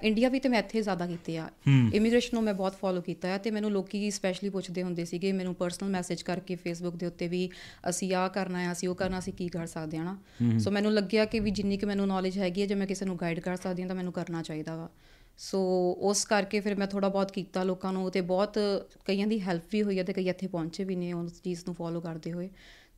ਇੰਡੀਆ 0.03 0.29
ਵੀ 0.29 0.39
ਤੇ 0.39 0.49
ਮੈਂ 0.49 0.59
ਇੱਥੇ 0.59 0.81
ਜ਼ਿਆਦਾ 0.81 1.07
ਕੀਤੇ 1.07 1.37
ਆ। 1.37 1.49
ਇਮੀਗ੍ਰੇਸ਼ਨ 1.93 2.29
ਨੂੰ 2.33 2.43
ਮੈਂ 2.43 2.53
ਬਹੁਤ 2.53 2.75
ਫੋਲੋ 2.75 3.01
ਕੀਤਾ 3.01 3.27
ਹੈ 3.27 3.37
ਤੇ 3.37 3.51
ਮੈਨੂੰ 3.51 3.71
ਲੋਕੀ 3.71 4.11
ਸਪੈਸ਼ਲੀ 4.11 4.49
ਪੁੱਛਦੇ 4.49 4.83
ਹੁੰਦੇ 4.83 5.05
ਸੀਗੇ 5.05 5.31
ਮੈਨੂੰ 5.31 5.55
ਪਰਸਨਲ 5.55 5.89
ਮੈਸੇਜ 5.89 6.21
ਕਰਕੇ 6.21 6.55
ਫੇਸਬੁੱਕ 6.55 6.95
ਦੇ 6.95 7.05
ਉੱਤੇ 7.05 7.27
ਵੀ 7.27 7.49
ਅਸੀਂ 7.89 8.13
ਆਹ 8.15 8.29
ਕਰਨਾ 8.29 8.61
ਹੈ 8.61 8.71
ਅਸੀਂ 8.71 8.89
ਉਹ 8.89 8.95
ਕਰਨਾ 8.95 9.19
ਅਸੀਂ 9.19 9.33
ਕੀ 9.33 9.47
ਕਰ 9.47 9.65
ਸਕਦੇ 9.65 9.97
ਹਾਂ 9.97 10.05
ਨਾ 10.05 10.17
ਸੋ 10.59 10.71
ਮੈਨੂੰ 10.71 10.93
ਲੱਗਿਆ 10.93 11.25
ਕਿ 11.25 11.39
ਵੀ 11.39 11.51
ਜਿੰਨੀ 11.51 11.77
ਕਿ 11.77 11.85
ਮੈਨੂੰ 11.85 12.07
ਨੌਲੇਜ 12.07 12.39
ਹੈਗੀ 12.39 12.61
ਹੈ 12.61 12.65
ਜੇ 12.65 12.75
ਮੈਂ 12.75 12.87
ਕਿਸੇ 12.87 13.05
ਨੂੰ 13.05 13.17
ਗਾਈਡ 13.17 13.39
ਕਰ 13.39 13.55
ਸਕਦੀ 13.55 13.81
ਹਾਂ 13.81 13.87
ਤਾਂ 13.89 13.95
ਮੈਨੂੰ 13.95 14.13
ਕਰਨਾ 14.13 14.41
ਚਾਹੀਦਾ 14.41 14.75
ਵਾ। 14.75 14.89
ਸੋ 15.37 15.59
ਉਸ 16.01 16.25
ਕਰਕੇ 16.25 16.59
ਫਿਰ 16.59 16.75
ਮੈਂ 16.75 16.87
ਥੋੜਾ 16.87 17.09
ਬਹੁਤ 17.09 17.31
ਕੀਤਾ 17.31 17.63
ਲੋਕਾਂ 17.63 17.93
ਨੂੰ 17.93 18.11
ਤੇ 18.11 18.21
ਬਹੁਤ 18.21 18.57
ਕਈਆਂ 19.05 19.27
ਦੀ 19.27 19.39
ਹੈਲਪ 19.41 19.63
ਵੀ 19.71 19.83
ਹੋਈ 19.83 19.97
ਹੈ 19.99 20.03
ਤੇ 20.03 20.13
ਕਈ 20.13 20.29
ਇੱਥੇ 20.29 20.47
ਪਹੁੰਚੇ 20.47 20.83
ਵੀ 20.83 20.95
ਨੇ 20.95 21.13
ਉਸ 21.13 21.41
ਚੀਜ਼ 21.41 21.63
ਨੂੰ 21.65 21.75
ਫੋਲੋ 21.75 22.01
ਕਰਦੇ 22.01 22.31
ਹੋਏ। 22.31 22.49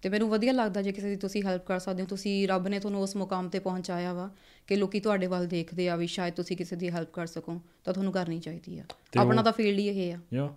ਤੇ 0.02 0.10
ਮੈਨੂੰ 0.10 0.30
ਵਧੀਆ 0.30 0.52
ਲੱਗਦਾ 0.52 0.82
ਜੇ 0.82 0.92
ਕਿਸੇ 0.92 1.10
ਦੀ 1.10 1.16
ਤੁਸੀਂ 1.16 1.44
ਹੈਲਪ 1.44 1.66
ਕਰ 1.66 1.80
ਸਕਦੇ 1.80 2.02
ਹੋ। 2.02 2.08
ਤੁਸੀਂ 2.08 2.48
ਰੱਬ 2.48 2.68
ਨੇ 2.68 2.80
ਤੁਹਾਨੂੰ 2.80 3.02
ਉਸ 3.02 3.16
ਮੁਕਾਮ 3.16 3.50
ਤੇ 3.50 3.60
ਪਹੁੰਚਾਇਆ 3.60 4.14
ਵਾ 4.14 4.30
ਕਿ 4.68 4.76
ਲੋਕੀ 4.76 5.00
ਤੁਹਾਡੇ 5.00 5.28
ਵੱਲ 5.28 5.48
ਦੇਖਦੇ 5.48 5.90
ਆ 5.90 5.96
ਵੀ 5.96 6.08
ਸ਼ਾਇਦ 6.08 6.34
ਤੁਸੀਂ 6.34 6.58
ਕਿਸੇ 6.58 6.76
ਦੀ 6.76 6.90
ਹੈਲਪ 6.90 7.12
ਕਰ 7.14 7.28
ਸਕੋ 7.28 7.62
ਤਾਂ 7.84 7.94
ਤੁਹਾਨੂੰ 7.94 8.14
ਕਰਨੀ 8.14 8.40
ਚਾਹੀਦੀ 8.40 8.80
ਆ। 8.80 8.84
ਆਪਣਾ 9.18 9.42
ਤਾਂ 9.42 9.52
ਫੀਲਡ 9.52 9.80
ਹੀ 9.80 9.88
ਇਹ 9.88 10.14
ਆ। 10.14 10.18
ਯਾ 10.34 10.54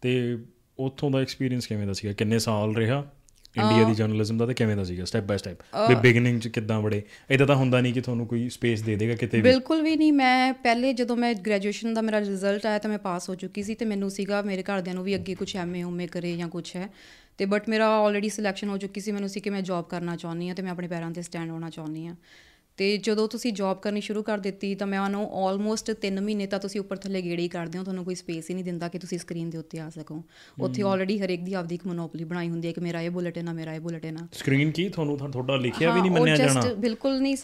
ਤੇ 0.00 0.38
ਉੱਥੋਂ 0.78 1.10
ਦਾ 1.10 1.20
ਐਕਸਪੀਰੀਅੰਸ 1.20 1.66
ਕਿਵੇਂ 1.66 1.86
ਦਾ 1.86 1.92
ਸੀਗਾ? 1.92 2.12
ਕਿੰਨੇ 2.12 2.38
ਸਾਲ 2.38 2.76
ਰਿਹਾ 2.76 3.04
ਇੰਡੀਆ 3.56 3.88
ਦੀ 3.88 3.94
ਜਰਨਲਿਜ਼ਮ 3.94 4.38
ਦਾ 4.38 4.46
ਤੇ 4.46 4.54
ਕਿਵੇਂ 4.54 4.76
ਦਾ 4.76 4.84
ਸੀਗਾ? 4.84 5.04
ਸਟੈਪ 5.04 5.24
ਬਾਈ 5.24 5.38
ਸਟੈਪ 5.38 5.60
ਵੀ 5.88 5.94
ਬਿਗਨਿੰਗ 5.94 6.40
ਚ 6.40 6.48
ਕਿੱਦਾਂ 6.48 6.80
ਬੜੇ 6.82 7.02
ਇਦਾਂ 7.30 7.46
ਤਾਂ 7.46 7.56
ਹੁੰਦਾ 7.56 7.80
ਨਹੀਂ 7.80 7.94
ਕਿ 7.94 8.00
ਤੁਹਾਨੂੰ 8.00 8.26
ਕੋਈ 8.26 8.48
ਸਪੇਸ 8.48 8.82
ਦੇ 8.82 8.96
ਦੇਗਾ 8.96 9.14
ਕਿਤੇ 9.14 9.36
ਵੀ। 9.36 9.42
ਬਿਲਕੁਲ 9.42 9.82
ਵੀ 9.82 9.96
ਨਹੀਂ। 9.96 10.12
ਮੈਂ 10.12 10.52
ਪਹਿਲੇ 10.52 10.92
ਜਦੋਂ 10.92 11.16
ਮੈਂ 11.16 11.34
ਗ੍ਰੈਜੂਏਸ਼ਨ 11.34 11.94
ਦਾ 11.94 12.00
ਮੇਰਾ 12.00 12.20
ਰਿਜ਼ਲਟ 12.20 12.66
ਆਇਆ 12.66 12.78
ਤਾਂ 12.78 12.90
ਮੈਂ 12.90 12.98
ਪਾਸ 12.98 13.28
ਹੋ 13.28 13.34
ਚੁੱਕੀ 13.34 13.62
ਸੀ 13.62 13.74
ਤੇ 13.74 13.84
ਮੈਨੂੰ 13.84 14.10
ਸੀਗਾ 14.10 14.42
ਮੇਰੇ 14.42 14.62
ਘਰਦਿਆਂ 14.62 14.94
ਨੂੰ 14.94 15.04
ਵੀ 15.04 15.14
ਅੱਗੇ 15.14 15.34
ਕੁਝ 15.34 15.56
ਐਮਏ 15.56 15.82
ਉਮੇ 15.82 16.06
ਕਰੇ 16.06 16.36
ਜਾਂ 16.36 16.48
ਕੁਝ 16.48 16.76
ਹੈ। 16.76 16.88
ਤੇ 17.38 17.44
ਬਟ 17.46 17.68
ਮੇਰਾ 17.68 17.88
ਆਲਰੇਡੀ 17.98 18.28
ਸਿਲੈਕਸ਼ਨ 18.28 18.68
ਹੋ 18.68 18.76
ਚੁੱਕੀ 18.78 19.00
ਸੀ 19.00 19.12
ਮੈਨੂੰ 19.12 19.28
ਸੀ 19.28 19.40
ਕਿ 19.40 19.50
ਮੈਂ 19.50 19.62
ਜੌਬ 19.62 19.84
ਕਰਨਾ 19.88 20.16
ਚਾਹੁੰਦੀ 20.16 20.48
ਹਾਂ 20.48 20.54
ਤੇ 20.54 20.62
ਮੈਂ 20.62 20.70
ਆਪਣੇ 20.72 20.88
ਪੈਰਾਂ 20.88 21.10
ਤੇ 21.10 21.22
ਸਟੈਂਡ 21.22 21.50
ਹੋਣਾ 21.50 21.70
ਚਾਹੁੰਦੀ 21.70 22.06
ਹਾਂ। 22.06 22.14
ਤੇ 22.78 22.96
ਜਦੋਂ 22.96 23.26
ਤੁਸੀਂ 23.28 23.52
ਜੌਬ 23.52 23.78
ਕਰਨੀ 23.78 24.00
ਸ਼ੁਰੂ 24.00 24.22
ਕਰ 24.22 24.38
ਦਿੱਤੀ 24.38 24.74
ਤਾਂ 24.74 24.86
ਮੈਂ 24.86 24.98
ਉਹਨੂੰ 25.00 25.22
ਆਲਮੋਸਟ 25.46 25.90
3 26.04 26.18
ਮਹੀਨੇ 26.22 26.46
ਤਾਂ 26.46 26.58
ਤੁਸੀਂ 26.58 26.80
ਉੱਪਰ 26.80 26.96
ਥੱਲੇ 26.96 27.22
ਗੇੜੇ 27.22 27.42
ਹੀ 27.42 27.48
ਕਰਦੇ 27.48 27.78
ਹੋ 27.78 27.82
ਤੁਹਾਨੂੰ 27.84 28.04
ਕੋਈ 28.04 28.14
ਸਪੇਸ 28.14 28.50
ਹੀ 28.50 28.54
ਨਹੀਂ 28.54 28.64
ਦਿੰਦਾ 28.64 28.88
ਕਿ 28.88 28.98
ਤੁਸੀਂ 28.98 29.18
ਸਕਰੀਨ 29.18 29.48
ਦੇ 29.50 29.58
ਉੱਤੇ 29.58 29.78
ਆ 29.80 29.88
ਸਕੋ। 29.90 30.22
ਉੱਥੇ 30.58 30.82
ਆਲਰੇਡੀ 30.82 31.18
ਹਰੇਕ 31.20 31.40
ਦੀ 31.44 31.54
ਆਪਦੀ 31.54 31.74
ਇੱਕ 31.74 31.86
ਮੋਨੋਪੋਲੀ 31.86 32.24
ਬਣਾਈ 32.24 32.48
ਹੁੰਦੀ 32.48 32.68
ਹੈ 32.68 32.72
ਕਿ 32.72 32.80
ਮੇਰਾ 32.80 33.00
ਇਹ 33.00 33.10
ਬੁਲੇਟਿਨ 33.10 33.48
ਆ 33.48 33.52
ਮੇਰਾ 33.52 33.74
ਇਹ 33.74 33.80
ਬੁਲੇਟਿਨ 33.80 34.16
ਆ 34.18 34.26
ਸਕਰੀਨ 34.32 34.70
ਕੀ? 34.70 34.88
ਤੁਹਾਨੂੰ 34.88 35.16
ਤੁਹਾਡਾ 35.18 35.56
ਲਿਖਿਆ 35.56 35.94
ਵੀ 35.94 36.00
ਨਹੀਂ 36.00 36.10
ਮੰਨਿਆ 36.10 36.36
ਜਾਣਾ। 36.36 36.62
ਬਿਲਕੁਲ 36.78 37.20
ਨਹੀਂ 37.20 37.36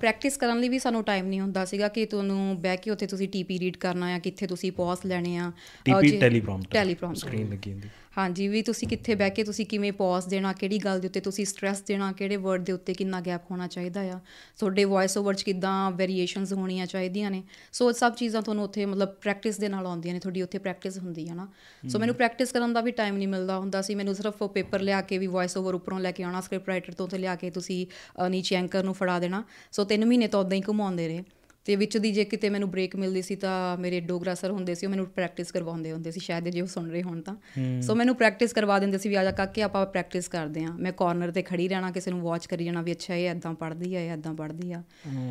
ਪ੍ਰੈਕਟਿਸ 0.00 0.36
ਕਰਨ 0.36 0.60
ਲਈ 0.60 0.68
ਵੀ 0.68 0.78
ਸਾਨੂੰ 0.78 1.04
ਟਾਈਮ 1.04 1.26
ਨਹੀਂ 1.26 1.40
ਹੁੰਦਾ 1.40 1.64
ਸੀਗਾ 1.64 1.88
ਕਿ 1.88 2.06
ਤੁਹਾਨੂੰ 2.06 2.60
ਬਹਿ 2.60 2.76
ਕੇ 2.76 2.90
ਉੱਥੇ 2.90 3.06
ਤੁਸੀਂ 3.06 3.28
ਟੀਪੀ 3.28 3.58
ਰੀਡ 3.58 3.76
ਕਰਨਾ 3.76 4.14
ਆ 4.14 4.18
ਕਿੱਥੇ 4.18 4.46
ਤੁਸੀਂ 4.46 4.72
ਪੌਜ਼ 4.72 5.06
ਲੈਣੇ 5.06 5.36
ਆ 5.36 5.50
ਟੀਪੀ 5.84 6.16
ਟੈਲੀਪ੍ਰੋਮਪਟਰ 6.18 6.72
ਟੈਲੀਪ੍ਰੋਮਪਟਰ 6.72 7.20
ਸਕਰੀਨ 7.20 7.50
ਲੱਗੀ 7.50 7.72
ਹੁੰਦੀ। 7.72 7.88
ਹਾਂਜੀ 8.12 8.46
ਵੀ 8.48 8.60
ਤੁਸੀਂ 8.62 8.86
ਕਿੱਥੇ 8.88 9.14
ਬਹਿ 9.14 9.30
ਕੇ 9.30 9.44
ਤੁਸੀਂ 9.44 9.64
ਕਿਵੇਂ 9.66 9.92
ਪੌਜ਼ 9.92 10.26
ਦੇਣਾ 10.28 10.52
ਕਿਹੜੀ 10.52 10.78
ਗੱਲ 10.78 11.00
ਦੇ 11.00 11.06
ਉੱਤੇ 11.08 11.20
ਤੁਸੀਂ 11.20 11.44
ਸਟ੍ਰੈਸ 11.46 11.80
ਦੇਣਾ 11.82 12.10
ਕਿਹੜੇ 12.12 12.36
ਵਰਡ 12.36 12.64
ਦੇ 12.64 12.72
ਉੱਤੇ 12.72 12.94
ਕਿੰਨਾ 12.94 13.20
ਗੈਪ 13.20 13.50
ਹੋਣਾ 13.50 13.66
ਚਾਹੀਦਾ 13.66 14.00
ਆ? 14.00 14.18
ਤੁਹਾਡੇ 14.58 14.84
ਵੌਇਸ 14.84 15.16
ਓਵਰ 15.18 15.34
'ਚ 15.34 15.42
ਕਿੱਦਾਂ 15.42 15.90
ਵੇਰੀਏਸ਼ਨਸ 15.90 16.52
ਹੋਣੀਆਂ 16.52 16.86
ਚਾਹੀਦੀਆਂ 16.86 17.30
ਨੇ? 17.30 17.42
ਸੋ 17.72 17.88
ਇਹ 17.90 17.94
ਸਭ 17.94 18.14
ਚੀਜ਼ਾਂ 18.14 18.42
ਤੁਹਾਨੂੰ 18.42 18.64
ਉੱਥੇ 18.64 18.86
ਮਤਲਬ 18.86 19.14
ਪ੍ਰੈਕਟਿਸ 19.22 19.58
ਦੇ 19.58 19.68
ਨਾਲ 19.68 19.86
ਆਉਂਦੀਆਂ 19.86 20.14
ਨੇ 20.14 20.20
ਤੁਹਾਡੀ 20.20 20.42
ਉੱਥੇ 20.42 20.58
ਪ੍ਰੈਕਟਿਸ 20.58 20.98
ਹੁੰਦੀ 20.98 21.28
ਹੈ 21.28 21.34
ਨਾ? 21.34 21.48
ਸੋ 21.88 21.98
ਮੈਨੂੰ 21.98 22.14
ਪ੍ਰੈਕਟਿਸ 22.14 22.52
ਕਰਨ 22.52 22.72
ਦਾ 22.72 22.80
ਵੀ 22.80 22.90
ਟਾਈਮ 22.92 23.16
ਨਹੀਂ 23.16 23.28
ਮਿਲਦਾ 23.28 23.58
ਹੁੰਦਾ 23.58 23.82
ਸੀ 23.82 23.94
ਮੈਨੂੰ 23.94 24.14
ਸਿਰਫ 24.14 24.42
ਪੇਪਰ 24.44 24.80
ਲਿਆ 24.80 25.00
ਕੇ 25.00 25.18
ਵੀ 25.18 25.26
ਵੌਇਸ 25.26 25.56
ਓਵਰ 25.56 25.74
ਉੱਪਰੋਂ 25.74 26.00
ਲੈ 26.00 26.12
ਕੇ 26.12 26.22
ਆਉਣਾ 26.22 26.40
ਸਕ੍ਰਿਪਟ 26.40 26.68
ਰਾਈਟਰ 26.68 26.92
ਤੋਂ 26.92 27.08
ਤੇ 27.08 27.18
ਲਿਆ 27.18 27.34
ਕੇ 27.36 27.50
ਤੁਸੀਂ 27.50 27.86
ਨੀਚੇ 28.30 28.56
ਐਂਕਰ 28.56 28.84
ਨੂੰ 28.84 28.94
ਫੜਾ 28.94 29.18
ਦੇਣਾ। 29.18 29.42
ਸੋ 29.72 29.84
3 29.84 30.04
ਮਹੀਨੇ 30.04 30.26
ਤਾਂ 30.26 30.40
ਉਦਾਂ 30.40 30.56
ਹੀ 30.56 30.62
ਘੁਮਾਉਂਦੇ 30.68 31.08
ਰਹੇ। 31.08 31.24
ਤੇ 31.64 31.76
ਵਿੱਚ 31.76 31.96
ਦੀ 31.98 32.10
ਜੇ 32.12 32.24
ਕਿਤੇ 32.24 32.48
ਮੈਨੂੰ 32.50 32.70
ਬ੍ਰੇਕ 32.70 32.96
ਮਿਲਦੀ 32.96 33.22
ਸੀ 33.22 33.36
ਤਾਂ 33.36 33.76
ਮੇਰੇ 33.76 34.00
ਡੋਗਰਾ 34.00 34.34
ਸਰ 34.34 34.50
ਹੁੰਦੇ 34.50 34.74
ਸੀ 34.74 34.86
ਉਹ 34.86 34.90
ਮੈਨੂੰ 34.90 35.06
ਪ੍ਰੈਕਟਿਸ 35.06 35.52
ਕਰਵਾਉਂਦੇ 35.52 35.92
ਹੁੰਦੇ 35.92 36.10
ਸੀ 36.10 36.20
ਸ਼ਾਇਦ 36.20 36.48
ਜੇ 36.48 36.60
ਉਹ 36.60 36.66
ਸੁਣ 36.66 36.90
ਰਹੇ 36.90 37.02
ਹੋਣ 37.02 37.20
ਤਾਂ। 37.20 37.34
ਸੋ 37.82 37.94
ਮੈਨੂੰ 37.94 38.14
ਪ੍ਰੈਕਟਿਸ 38.16 38.52
ਕਰਵਾ 38.52 38.78
ਦਿੰਦੇ 38.78 38.98
ਸੀ 38.98 39.08
ਵੀ 39.08 39.14
ਆ 39.14 39.24
ਜਾ 39.24 39.30
ਕਾਕੇ 39.30 39.62
ਆਪਾਂ 39.62 39.84
ਪ੍ਰੈਕਟਿਸ 39.86 40.28
ਕਰਦੇ 40.28 40.64
ਆਂ 40.64 40.72
ਮੈਂ 40.78 40.92
ਕਾਰਨਰ 40.92 41.30
ਤੇ 41.30 41.42
ਖੜੀ 41.42 41.68
ਰਹਿਣਾ 41.68 41.90
ਕਿਸੇ 41.90 42.10
ਨੂੰ 42.10 42.20
ਵਾਚ 42.20 42.46
ਕਰੀ 42.46 42.64
ਜਾਣਾ 42.64 42.82
ਵੀ 42.82 42.92
ਅੱਛਾ 42.92 43.14
ਇਹ 43.14 43.28
ਐਦਾਂ 43.28 43.54
ਪੜ੍ਹਦੀ 43.54 43.94
ਆ 43.94 44.00
ਇਹ 44.00 44.10
ਐਦਾਂ 44.10 44.34
ਪੜ੍ਹਦੀ 44.34 44.72
ਆ। 44.72 44.82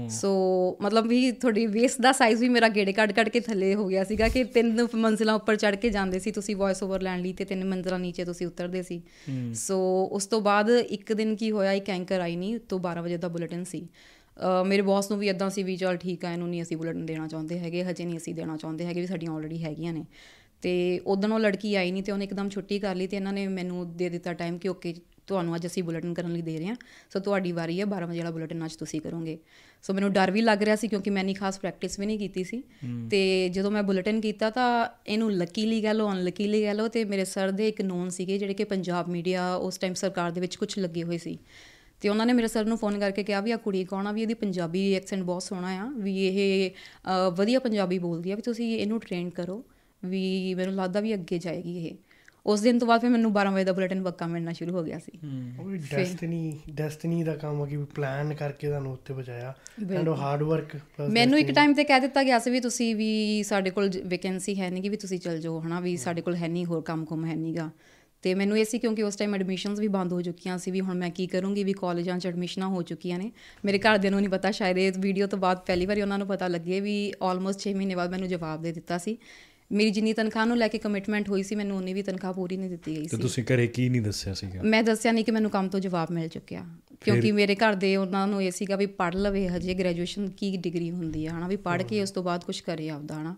ਸੋ 0.10 0.32
ਮਤਲਬ 0.82 1.08
ਵੀ 1.08 1.32
ਤੁਹਾਡੀ 1.32 1.66
ਵੇਸ 1.68 1.98
ਦਾ 2.02 2.12
ਸਾਈਜ਼ 2.12 2.42
ਵੀ 2.42 2.50
ਮੇਰਾ 2.50 2.70
ਗੇੜੇ 2.70 2.94
ਕੱਢ 2.94 3.12
ਕੱਢ 3.12 3.30
ਕੇ 3.30 3.40
ਥੱਲੇ 3.40 3.76
ਹੋ 3.76 3.88
ਗਿਆ 3.88 4.04
ਸੀਗਾ 4.04 4.28
ਕਿ 4.28 4.44
ਤਿੰਨ 4.44 4.88
ਮੰਜ਼ਿਲਾਂ 4.96 5.36
ਉੱਪਰ 5.36 5.56
ਚੜ੍ਹ 5.56 5.76
ਕੇ 5.76 5.90
ਜਾਂਦੇ 5.90 6.20
ਸੀ 6.20 6.32
ਤੁਸੀਂ 6.32 6.56
ਵੌਇਸ 6.56 6.84
ਓਵਰ 6.84 7.02
ਲੈਣ 7.02 7.22
ਲਈ 7.22 7.34
ਤੇ 7.34 7.46
ਤਿੰਨ 7.46 7.66
ਮੰਜ਼ਿਲਾਂ 7.66 8.00
ਨੀਚੇ 8.00 8.26
ਤੁਸੀਂ 8.26 8.48
ਉਤਰਦੇ 8.48 8.82
ਸੀ। 8.84 9.02
ਸੋ 9.54 10.10
ਉਸ 10.12 10.26
ਤੋਂ 10.26 10.42
ਬਾਅਦ 10.42 10.70
ਇੱਕ 10.70 11.14
ਦਿਨ 11.14 11.36
ਕੀ 11.36 11.52
ਹੋਇਆ 11.52 11.72
ਇੱਕ 11.72 11.90
ਐਂਕਰ 11.90 12.20
ਆਈ 12.20 12.36
ਨਹੀਂ 12.36 12.60
ਤੋਂ 12.70 12.80
12 12.80 13.02
ਵਜੇ 13.02 13.18
ਦਾ 13.18 13.28
ਬੁਲੇਟਿਨ 13.28 13.64
ਸੀ। 13.64 13.88
ਮੇਰੇ 14.66 14.82
ਬੌਸ 14.82 15.10
ਨੂੰ 15.12 15.20
ਵੀ 15.20 15.30
ਇਦਾਂ 15.30 15.50
ਸੀ 15.50 15.64
ਵੀ 15.64 15.76
ਚਲ 15.78 15.98
ਠੀਕ 15.98 16.26
ਆ 16.26 16.32
ਇਹਨੂੰ 16.32 16.50
ਨਹੀਂ 16.50 16.62
ਅਸੀਂ 16.62 16.78
ਬੁਲੇਟਿਨ 16.78 17.06
ਦੇਣਾ 17.06 17.28
ਚਾਹੁੰਦੇ 17.28 17.60
ਹੈਗੇ 17.60 17.84
ਹਜੇ 17.84 18.06
ਨਹੀਂ 18.06 18.18
ਅਸੀਂ 18.18 18.36
ਦੇਣਾ 18.36 18.58
ਚਾਹੁੰਦੇ 18.58 18.86
ਹੈਗੇ 18.86 19.02
ਵੀ 19.02 19.08
ਸਾਡੀਆਂ 19.08 19.32
ਆਲਰੇਡੀ 19.32 19.64
ਹੈਗੀਆਂ 19.64 19.94
ਨੇ। 19.94 20.06
ਤੇ 20.64 21.00
ਉਦੋਂ 21.06 21.30
ਉਹ 21.30 21.40
ਲੜਕੀ 21.40 21.74
ਆਈ 21.76 21.92
ਨਹੀਂ 21.92 22.04
ਤੇ 22.04 22.12
ਉਹਨੇ 22.12 22.26
ਇੱਕਦਮ 22.26 22.50
ਛੁੱਟੀ 22.50 22.80
ਕਰ 22.80 22.96
ਲਈ 22.96 23.08
ਤੇ 23.08 23.18
ਇਹਨਾਂ 23.18 23.34
ਨੇ 23.34 23.48
ਮੈਨੂੰ 23.48 23.96
ਦੇ 23.98 24.10
ਦਿੱਤਾ 24.10 24.34
ਟਾਈਮ 24.34 24.58
ਕਿ 24.58 24.70
ਓਕੇ 24.70 24.94
ਤੁਹਾਨੂੰ 25.28 25.56
ਅੱਜ 25.56 25.66
ਅਸੀਂ 25.68 25.84
ਬੁਲੇਟਿਨ 25.84 26.14
ਕਰਨ 26.14 26.32
ਲਈ 26.34 26.42
ਦੇ 26.42 26.58
ਰਹੇ 26.58 26.68
ਹਾਂ। 26.68 26.76
ਸੋ 27.14 27.20
ਤੁਹਾਡੀ 27.20 27.52
ਵਾਰੀ 27.52 27.80
ਹੈ 27.80 27.86
12 27.86 28.08
ਵਜੇ 28.08 28.20
ਵਾਲਾ 28.20 28.32
ਬੁਲੇਟਿਨ 28.32 28.66
ਅੱਜ 28.66 28.76
ਤੁਸੀਂ 28.76 29.02
ਕਰੋਗੇ। 29.02 29.38
ਸੋ 29.84 29.94
ਮੈਨੂੰ 29.94 30.12
ਡਰ 30.14 30.32
ਵੀ 30.32 30.42
ਲੱਗ 30.42 30.64
ਰਿਹਾ 30.64 30.76
ਸੀ 30.76 30.88
ਕਿਉਂਕਿ 30.88 31.10
ਮੈਂ 31.10 31.24
ਨਹੀਂ 31.24 31.36
ਖਾਸ 31.36 31.60
ਪ੍ਰੈਕਟਿਸ 31.60 32.00
ਵੀ 32.00 32.06
ਨਹੀਂ 32.06 32.20
ਕੀਤੀ 32.20 32.44
ਸੀ। 32.44 32.62
ਤੇ 33.10 33.50
ਜਦੋਂ 33.50 33.72
ਮੈਂ 33.72 33.84
ਬੁਲੇਟਿਨ 33.84 34.22
ਕੀਤਾ 34.22 34.50
ਤਾਂ 34.50 34.88
ਇਹਨੂੰ 35.08 35.32
ਲੱਕੀਲੀ 35.34 35.82
ਕਹਿ 35.82 35.94
ਲਓ 35.94 36.12
ਅਨਲਕੀਲੀ 36.12 36.62
ਕਹਿ 36.62 36.74
ਲਓ 36.74 36.88
ਤੇ 36.88 37.04
ਮੇਰੇ 37.06 37.26
ਸਰ 37.26 37.52
ਦੇ 37.52 37.68
ਇੱਕ 37.68 37.82
ਨੋਨ 37.82 38.10
ਸੀਗੇ 38.10 38.38
ਜਿਹੜੇ 38.38 38.54
ਕਿ 38.54 38.64
ਪੰਜਾਬ 38.64 39.10
ਮੀਡੀਆ 39.10 39.54
ਉਸ 39.56 39.78
ਟਾਈਮ 39.78 39.94
ਸਰਕਾਰ 39.94 40.32
ਦੇ 40.32 40.42
ਵਿੱਚ 40.42 40.56
ਕੁਝ 40.56 40.74
ਲੱਗੇ 40.80 41.04
ਹੋਏ 41.04 41.18
ਸੀ। 41.18 41.38
ਤੇ 42.02 42.10
ਉਹਨਾਂ 42.10 42.26
ਨੇ 42.26 42.34
ਮੇਰੇ 42.34 42.48
ਸਰ 42.48 42.66
ਨੂੰ 42.66 42.78
ਫੋਨ 42.78 43.00
ਕਰਕੇ 43.00 43.24
ਕਿਹਾ 43.24 43.42
ਵੀ 43.42 43.52
ਆ 43.52 43.58
ਕੁੜੀ 43.58 43.84
ਕੌਣ 43.86 44.08
ਆ 44.08 44.12
ਵੀ 44.12 44.22
ਇਹਦੀ 44.22 44.34
ਪੰਜਾਬੀ 44.34 44.94
ਐਕਸੈਂਟ 44.94 45.24
ਬਹੁਤ 45.24 45.44
ਸੋਹਣਾ 45.44 45.68
ਆ 45.82 45.90
ਵੀ 45.98 46.16
ਇਹ 46.28 46.72
ਵਧੀਆ 47.38 47.60
ਪੰਜਾਬੀ 47.60 48.00
ਬੋਲਦੀ 48.00 48.32
ਆ 48.32 48.36
ਵੀ 48.36 48.42
ਤੁਸੀਂ 48.42 48.78
ਇਹਨੂੰ 48.78 49.00
ਟ੍ਰੇਨ 49.00 49.30
ਕਰੋ 49.30 49.64
ਵੀ 50.06 50.54
ਮੈਨੂੰ 50.54 50.74
ਲੱਗਦਾ 50.76 51.00
ਵੀ 51.00 51.14
ਅੱਗੇ 51.14 51.38
ਜਾਏਗੀ 51.40 51.78
ਇਹ। 51.88 51.96
ਉਸ 52.46 52.62
ਦਿਨ 52.62 52.80
ਤੋਂ 52.80 52.88
ਬਾਅਦ 52.88 53.02
ਫਿਰ 53.02 53.10
ਮੈਨੂੰ 53.10 53.32
12 53.32 53.52
ਵਜੇ 53.54 53.64
ਦਾ 53.64 53.74
ਬੁਲੇਟਿਨ 53.74 54.02
ਪੱਕਾ 54.04 54.28
ਮਿਲਣਾ 54.28 54.54
ਸ਼ੁਰੂ 54.54 54.74
ਹੋ 54.74 54.84
ਗਿਆ 54.84 54.98
ਸੀ। 55.00 55.12
ਉਹ 55.60 55.66
ਵੀ 55.66 55.78
ਡੈਸਟੀਨੀ 55.92 56.60
ਡੈਸਟੀਨੀ 56.70 57.24
ਦਾ 57.24 57.36
ਕੰਮ 57.36 57.62
ਆ 57.62 57.66
ਕਿ 57.66 57.78
ਪਲਾਨ 57.96 58.34
ਕਰਕੇ 58.34 58.68
ਤੁਹਾਨੂੰ 58.68 58.92
ਉੱਤੇ 58.94 59.14
ਪਹੁੰਚਾਇਆ। 59.14 59.54
ਐਂਡ 59.92 60.08
ਉਹ 60.10 60.16
ਹਾਰਡ 60.16 60.44
ਵਰਕ 60.44 60.76
ਮੈਨੂੰ 61.10 61.40
ਇੱਕ 61.40 61.52
ਟਾਈਮ 61.52 61.74
ਤੇ 61.74 61.84
ਕਹਿ 61.84 62.00
ਦਿੱਤਾ 62.00 62.24
ਗਿਆ 62.24 62.40
ਸੀ 62.40 62.52
ਵੀ 62.52 62.60
ਤੁਸੀਂ 62.60 62.96
ਵੀ 62.96 63.44
ਸਾਡੇ 63.44 63.70
ਕੋਲ 63.70 63.90
ਵੈਕੈਂਸੀ 64.06 64.60
ਹੈ 64.62 64.70
ਨਹੀਂ 64.70 64.84
ਕਿ 64.84 64.90
ਵੀ 64.90 64.98
ਤੁਸੀਂ 64.98 65.20
ਚਲ 65.20 65.40
ਜਾਓ 65.40 65.60
ਹਨਾ 65.62 65.80
ਵੀ 65.80 65.96
ਸਾਡੇ 65.98 66.22
ਕੋਲ 66.22 66.36
ਹੈ 66.36 66.48
ਨਹੀਂ 66.48 66.66
ਹੋਰ 66.66 66.82
ਕੰਮ 66.82 67.06
ਕੁਮ 67.06 67.26
ਹੈ 67.26 67.36
ਨਹੀਂਗਾ 67.36 67.70
ਤੇ 68.22 68.34
ਮੈਨੂੰ 68.36 68.60
ਇਹ 68.60 68.66
ਸੀ 68.66 68.80
ਕਿਉਂਕਿ 68.80 69.04
ਉਸ 69.04 69.16
ਟਾਈਮ 69.16 69.36
ਐਡਮਿਸ਼ਨਸ 69.36 69.80
ਵੀ 69.80 69.88
ਬੰਦ 69.88 70.14
ਹੋ 70.14 70.22
ਚੁੱਕੀਆਂ 70.22 70.58
ਸੀ 70.58 70.72
ਵੀ 70.72 70.82
ਹੁਣ 70.82 70.98
ਮੈਂ 70.98 71.10
ਕੀ 71.10 71.28
ਕਰੂੰਗੀ 71.28 71.64
ਵੀ 71.64 71.74
ਕਾਲਜਾਂ 71.74 72.20
'ਚ 72.20 72.28
ਐਡਮਿਸ਼ਨਾਂ 72.28 72.68
ਹੋ 72.68 72.82
ਚੁੱਕੀਆਂ 72.82 73.20
ਨੇ। 73.20 73.32
ਮੇਰੇ 73.66 73.80
ਘਰਦਿਆਂ 73.80 74.12
ਨੂੰ 74.12 74.20
ਨਹੀਂ 74.20 74.30
ਪਤਾ 74.30 74.52
ਸ਼ਾਇਦ 74.52 74.78
ਇਹ 74.78 74.92
ਵੀਡੀਓ 75.00 75.28
ਤੋਂ 75.28 75.40
ਬਾਅਦ 75.40 75.58
ਪਹਿਲੀ 75.58 75.86
ਵਾਰੀ 75.86 76.02
ਉਹਨਾਂ 76.02 76.18
ਨੂੰ 76.18 76.28
ਪਤਾ 76.28 76.48
ਲੱਗੇ 76.48 76.80
ਵੀ 76.80 77.14
ਆਲਮੋਸਟ 77.22 77.68
6 77.68 77.74
ਮਹੀਨੇ 77.76 77.96
ਬਾਅਦ 77.96 78.12
ਮੈਨੂੰ 78.12 78.28
ਜਵਾਬ 78.28 78.62
ਦੇ 78.62 78.72
ਦਿੱਤਾ 78.72 78.98
ਸੀ। 78.98 79.18
ਮੇਰੀ 79.72 79.90
ਜਿੰਨੀ 79.90 80.14
ਤਨਖਾਹ 80.14 80.46
ਨੂੰ 80.46 80.58
ਲੈ 80.58 80.68
ਕੇ 80.68 80.78
ਕਮਿਟਮੈਂਟ 80.78 81.30
ਹੋਈ 81.30 81.44
ਸੀ 81.44 81.56
ਮੈਨੂੰ 81.56 81.78
ਉਨੀ 81.78 81.94
ਵੀ 81.94 82.02
ਤਨਖਾਹ 82.02 82.34
ਪੂਰੀ 82.34 82.58
ਨਹੀਂ 82.58 82.70
ਦਿੱਤੀ 82.70 82.96
ਗਈ 82.96 83.02
ਤੇ 83.02 83.18
ਸੀ। 83.18 83.18
ਤੁਸੀਂ 83.18 83.44
ਘਰੇ 83.44 83.68
ਕੀ 83.68 83.90
ਨਹੀਂ 83.90 84.02
ਦੱਸਿਆ 84.02 84.34
ਸੀਗਾ? 84.34 84.62
ਮੈਂ 84.64 84.84
ਦੱਸਿਆ 84.84 85.12
ਨਹੀਂ 85.12 85.26
ਕਿ 85.26 85.32
ਮੈਨੂੰ 85.32 85.52
ਕੰਮ 85.52 85.68
ਤੋਂ 85.70 85.80
ਜਵਾਬ 85.80 86.12
ਮਿਲ 86.12 86.28
ਚੁੱਕਿਆ। 86.28 86.66
ਕਿਉਂਕਿ 87.02 87.32
ਮੇਰੇ 87.32 87.56
ਘਰ 87.56 87.74
ਦੇ 87.74 87.96
ਉਹਨਾਂ 87.96 88.28
ਨੂੰ 88.28 88.44
ਇਹ 88.44 88.52
ਸੀਗਾ 88.52 88.76
ਵੀ 88.76 88.86
ਪੜ੍ਹ 88.86 89.16
ਲਵੇ 89.18 89.48
ਹਜੇ 89.48 89.74
ਗ੍ਰੈਜੂਏਸ਼ਨ 89.74 90.30
ਕੀ 90.30 90.58
ਡਿਗਰੀ 90.58 90.92
ਹੁੰਦੀ 90.92 91.26
ਆ 91.26 91.32
ਹਨਾ? 91.32 91.48
ਵੀ 91.48 91.56
ਪੜ੍ਹ 91.56 91.84
ਕੇ 91.84 92.02
ਉਸ 92.02 92.12
ਤੋਂ 92.12 92.24
ਬਾਅਦ 92.24 92.44
ਕੁਝ 92.44 92.60
ਕਰੇ 92.60 92.90
ਆਪਦਾ 92.90 93.22
ਹਨਾ? 93.22 93.36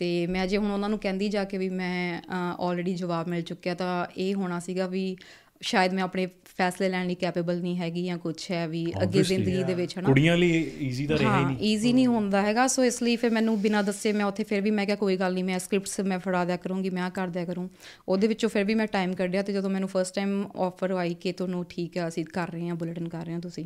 ਤੇ 0.00 0.26
ਮੈਂ 0.26 0.46
ਜੇ 0.46 0.56
ਹੁਣ 0.56 0.70
ਉਹਨਾਂ 0.70 0.88
ਨੂੰ 0.88 0.98
ਕਹਿੰਦੀ 0.98 1.28
ਜਾ 1.28 1.44
ਕੇ 1.44 1.58
ਵੀ 1.58 1.68
ਮੈਂ 1.68 2.20
ਆਲਰੇਡੀ 2.30 2.94
ਜਵਾਬ 2.94 3.28
ਮਿਲ 3.28 3.42
ਚੁੱਕਿਆ 3.42 3.74
ਤਾਂ 3.74 4.06
ਇਹ 4.16 4.34
ਹੋਣਾ 4.34 4.58
ਸੀਗਾ 4.60 4.86
ਵੀ 4.86 5.16
ਸ਼ਾਇਦ 5.62 5.94
ਮੈਂ 5.94 6.02
ਆਪਣੇ 6.02 6.26
ਫੈਸਲੇ 6.56 6.88
ਲੈਣ 6.88 7.06
ਲਈ 7.06 7.14
ਕੈਪੇਬਲ 7.14 7.60
ਨਹੀਂ 7.60 7.76
ਹੈਗੀ 7.76 8.04
ਜਾਂ 8.04 8.16
ਕੁਝ 8.18 8.34
ਹੈ 8.50 8.66
ਵੀ 8.68 8.84
ਅੱਗੇ 9.02 9.22
ਜ਼ਿੰਦਗੀ 9.22 9.62
ਦੇ 9.64 9.74
ਵਿੱਚ 9.74 9.96
ਹਨਾ? 9.98 10.06
ਕੁੜੀਆਂ 10.06 10.36
ਲਈ 10.36 10.70
ਈਜ਼ੀ 10.80 11.06
ਤਾਂ 11.06 11.18
ਰਿਹਾ 11.18 11.38
ਹੀ 11.38 11.44
ਨਹੀਂ। 11.44 11.56
ਈਜ਼ੀ 11.72 11.92
ਨਹੀਂ 11.92 12.06
ਹੁੰਦਾ 12.06 12.42
ਹੈਗਾ 12.42 12.66
ਸੋ 12.66 12.84
ਇਸ 12.84 13.02
ਲਈ 13.02 13.16
ਫਿਰ 13.16 13.30
ਮੈਨੂੰ 13.30 13.60
ਬਿਨਾਂ 13.62 13.82
ਦੱਸੇ 13.82 14.12
ਮੈਂ 14.12 14.24
ਉੱਥੇ 14.24 14.44
ਫਿਰ 14.44 14.60
ਵੀ 14.60 14.70
ਮੈਂ 14.70 14.86
ਕਿਹਾ 14.86 14.96
ਕੋਈ 14.96 15.16
ਗੱਲ 15.16 15.34
ਨਹੀਂ 15.34 15.44
ਮੈਂ 15.44 15.58
ਸਕ੍ਰਿਪਟਸ 15.58 16.00
ਮੈਂ 16.00 16.18
ਫੜਾ 16.18 16.44
ਦਿਆ 16.44 16.56
ਕਰੂੰਗੀ 16.56 16.90
ਮੈਂ 16.90 17.10
ਕਰ 17.10 17.28
ਦਿਆ 17.28 17.44
ਕਰੂੰ। 17.44 17.68
ਉਹਦੇ 18.08 18.26
ਵਿੱਚੋਂ 18.26 18.48
ਫਿਰ 18.50 18.64
ਵੀ 18.64 18.74
ਮੈਂ 18.74 18.86
ਟਾਈਮ 18.86 19.14
ਕੱਢਿਆ 19.14 19.42
ਤੇ 19.42 19.52
ਜਦੋਂ 19.52 19.70
ਮੈਨੂੰ 19.70 19.88
ਫਰਸਟ 19.88 20.14
ਟਾਈਮ 20.14 20.44
ਆਫਰ 20.56 20.90
ਆਈ 20.90 21.14
ਕਿ 21.14 21.32
ਤੁਹਾਨੂੰ 21.32 21.64
ਠੀਕ 21.68 21.96
ਹੈ 21.96 22.08
ਅਸੀਂ 22.08 22.24
ਕਰ 22.24 22.50
ਰਹੇ 22.50 22.68
ਹਾਂ 22.68 22.74
ਬੁਲੇਟਿਨ 22.74 23.08
ਕਰ 23.08 23.24
ਰਹੇ 23.24 23.32
ਹਾਂ 23.32 23.40
ਤੁਸੀਂ 23.40 23.64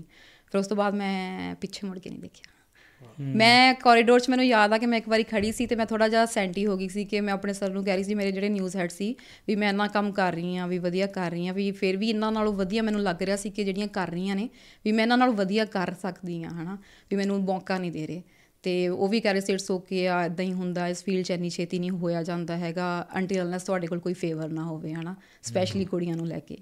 ਫਿਰ 0.53 0.59
ਉਸ 0.61 0.67
ਤੋਂ 0.67 0.77
ਬਾਅਦ 0.77 0.95
ਮੈਂ 0.95 1.55
ਪਿੱਛੇ 1.55 1.87
ਮੁੜ 1.87 1.99
ਕੇ 1.99 2.11
ਨਹੀਂ 2.11 2.21
ਦੇਖਿਆ। 2.21 2.53
ਮੈਂ 3.21 3.75
ਕੋਰੀਡੋਰ 3.75 4.21
'ਚ 4.21 4.31
ਮੈਨੂੰ 4.31 4.45
ਯਾਦ 4.45 4.73
ਆ 4.73 4.79
ਕਿ 4.79 4.87
ਮੈਂ 4.87 4.99
ਇੱਕ 4.99 5.09
ਵਾਰੀ 5.09 5.23
ਖੜੀ 5.23 5.53
ਸੀ 5.53 5.67
ਤੇ 5.67 5.77
ਮੈਂ 5.77 5.87
ਥੋੜਾ 5.87 6.09
ਜਿਹਾ 6.09 6.27
ਸੈਂਟੀ 6.27 6.67
ਹੋ 6.67 6.77
ਗਈ 6.77 6.89
ਸੀ 6.89 7.05
ਕਿ 7.05 7.21
ਮੈਂ 7.21 7.35
ਆਪਣੇ 7.35 7.53
ਸਰ 7.53 7.71
ਨੂੰ 7.71 7.85
ਕਹਿ 7.85 7.95
ਰਹੀ 7.95 8.05
ਸੀ, 8.05 8.15
ਮੇਰੇ 8.15 8.33
ਜਿਹੜੇ 8.33 8.49
ਨਿਊਜ਼ 8.49 8.77
ਹੈਡ 8.77 8.91
ਸੀ, 8.91 9.17
ਵੀ 9.49 9.57
ਮੈਂ 9.57 9.69
ਇੰਨਾ 9.69 9.87
ਕੰਮ 9.87 10.13
ਕਰ 10.13 10.33
ਰਹੀ 10.33 10.57
ਹਾਂ, 10.57 10.69
ਵੀ 10.69 10.79
ਵਧੀਆ 10.79 11.07
ਕਰ 11.07 11.31
ਰਹੀ 11.31 11.47
ਹਾਂ, 11.47 11.55
ਵੀ 11.55 11.71
ਫਿਰ 11.71 11.97
ਵੀ 11.97 12.09
ਇਹਨਾਂ 12.09 12.33
ਨਾਲੋਂ 12.33 12.53
ਵਧੀਆ 12.53 12.83
ਮੈਨੂੰ 12.83 13.03
ਲੱਗ 13.03 13.23
ਰਿਹਾ 13.23 13.37
ਸੀ 13.37 13.51
ਕਿ 13.51 13.65
ਜਿਹੜੀਆਂ 13.65 13.89
ਕਰ 13.89 14.11
ਰਹੀਆਂ 14.11 14.37
ਨੇ, 14.37 14.49
ਵੀ 14.85 14.93
ਮੈਂ 14.93 15.05
ਇਹਨਾਂ 15.05 15.19
ਨਾਲੋਂ 15.19 15.35
ਵਧੀਆ 15.35 15.65
ਕਰ 15.65 15.95
ਸਕਦੀ 16.03 16.45
ਹਾਂ, 16.45 16.51
ਹਨਾ? 16.51 16.79
ਵੀ 17.11 17.17
ਮੈਨੂੰ 17.17 17.41
ਮੌਕਾ 17.41 17.79
ਨਹੀਂ 17.79 17.93
ਦੇ 17.93 18.07
ਰਹੇ। 18.07 18.23
ਤੇ 18.65 18.89
ਉਹ 18.89 19.09
ਵੀ 19.09 19.21
ਕਹਿ 19.21 19.33
ਰਹੇ 19.33 19.41
ਸੀ 19.41 19.53
ਇਟਸ 19.53 19.71
ਓਕੇ 19.71 20.07
ਆ 20.09 20.25
ਇਦਾਂ 20.25 20.45
ਹੀ 20.45 20.53
ਹੁੰਦਾ 20.53 20.89
ਇਸ 20.89 21.03
ਫੀਲਡ 21.05 21.25
'ਚ 21.25 21.31
ਇੰਨੀ 21.31 21.51
ਛੇਤੀ 21.51 21.79
ਨਹੀਂ 21.79 21.91
ਹੋਇਆ 21.91 22.23
ਜਾਂਦਾ 22.23 22.57
ਹੈਗਾ 22.57 22.85
ਅੰਟਿਲ 23.17 23.43
ਅਨਲੈਸ 23.43 23.63
ਤੁਹਾਡੇ 23.63 23.87
ਕੋਲ 23.87 23.99
ਕੋਈ 23.99 24.13
ਫੇਵਰ 24.13 24.49
ਨਾ 24.49 24.65
ਹੋਵੇ 24.65 24.93
ਹਨਾ 24.93 25.15
ਸਪੈਸ਼ਲੀ 25.43 25.85
ਕੁੜੀਆਂ 25.85 26.17
ਨੂੰ 26.17 26.27
ਲੈ 26.27 26.39
ਕੇ। 26.39 26.57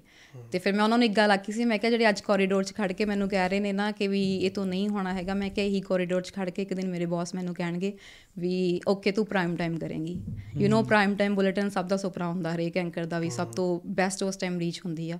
ਤੇ 0.51 0.59
ਫਿਰ 0.59 0.73
ਮੈਂ 0.73 0.83
ਉਹਨਾਂ 0.83 0.97
ਨੂੰ 0.97 1.05
ਇੱਕ 1.05 1.15
ਗੱਲ 1.17 1.31
ਆਖੀ 1.31 1.51
ਸੀ 1.51 1.65
ਮੈਂ 1.65 1.77
ਕਿਹਾ 1.79 1.89
ਜਿਹੜੇ 1.89 2.09
ਅੱਜ 2.09 2.21
ਕੋਰੀਡੋਰ 2.21 2.63
'ਚ 2.63 2.73
ਖੜ 2.73 2.91
ਕੇ 2.91 3.05
ਮੈਨੂੰ 3.05 3.29
ਕਹਿ 3.29 3.49
ਰਹੇ 3.49 3.59
ਨੇ 3.59 3.71
ਨਾ 3.73 3.91
ਕਿ 3.91 4.07
ਵੀ 4.07 4.23
ਇਹ 4.37 4.51
ਤੋਂ 4.51 4.65
ਨਹੀਂ 4.65 4.89
ਹੋਣਾ 4.89 5.13
ਹੈਗਾ 5.13 5.33
ਮੈਂ 5.33 5.49
ਕਿਹਾ 5.49 5.65
ਇਹੀ 5.65 5.81
ਕੋਰੀਡੋਰ 5.81 6.21
'ਚ 6.21 6.33
ਖੜ 6.33 6.49
ਕੇ 6.49 6.61
ਇੱਕ 6.61 6.73
ਦਿਨ 6.73 6.89
ਮੇਰੇ 6.89 7.05
ਬੌਸ 7.05 7.35
ਮੈਨੂੰ 7.35 7.53
ਕਹਿਣਗੇ 7.55 7.93
ਵੀ 8.39 8.81
ਓਕੇ 8.87 9.11
ਤੂੰ 9.11 9.25
ਪ੍ਰਾਈਮ 9.25 9.55
ਟਾਈਮ 9.55 9.77
ਕਰੇਂਗੀ। 9.77 10.19
You 10.57 10.69
know 10.69 10.83
prime 10.85 11.15
time 11.15 11.35
bulletin 11.35 11.69
ਸਭ 11.69 11.87
ਦਾ 11.87 11.97
ਸੁਪਨਾ 11.97 12.27
ਹੁੰਦਾ 12.27 12.55
ਹਰੇਕ 12.55 12.77
ਐਂਕਰ 12.77 13.05
ਦਾ 13.05 13.19
ਵੀ 13.19 13.29
ਸਭ 13.29 13.47
ਤੋਂ 13.47 13.79
ਬੈਸਟ 13.85 14.23
ਉਸ 14.23 14.37
ਟਾਈਮ 14.37 14.59
ਰੀਚ 14.59 14.81
ਹੁੰਦੀ 14.85 15.11
ਆ। 15.11 15.19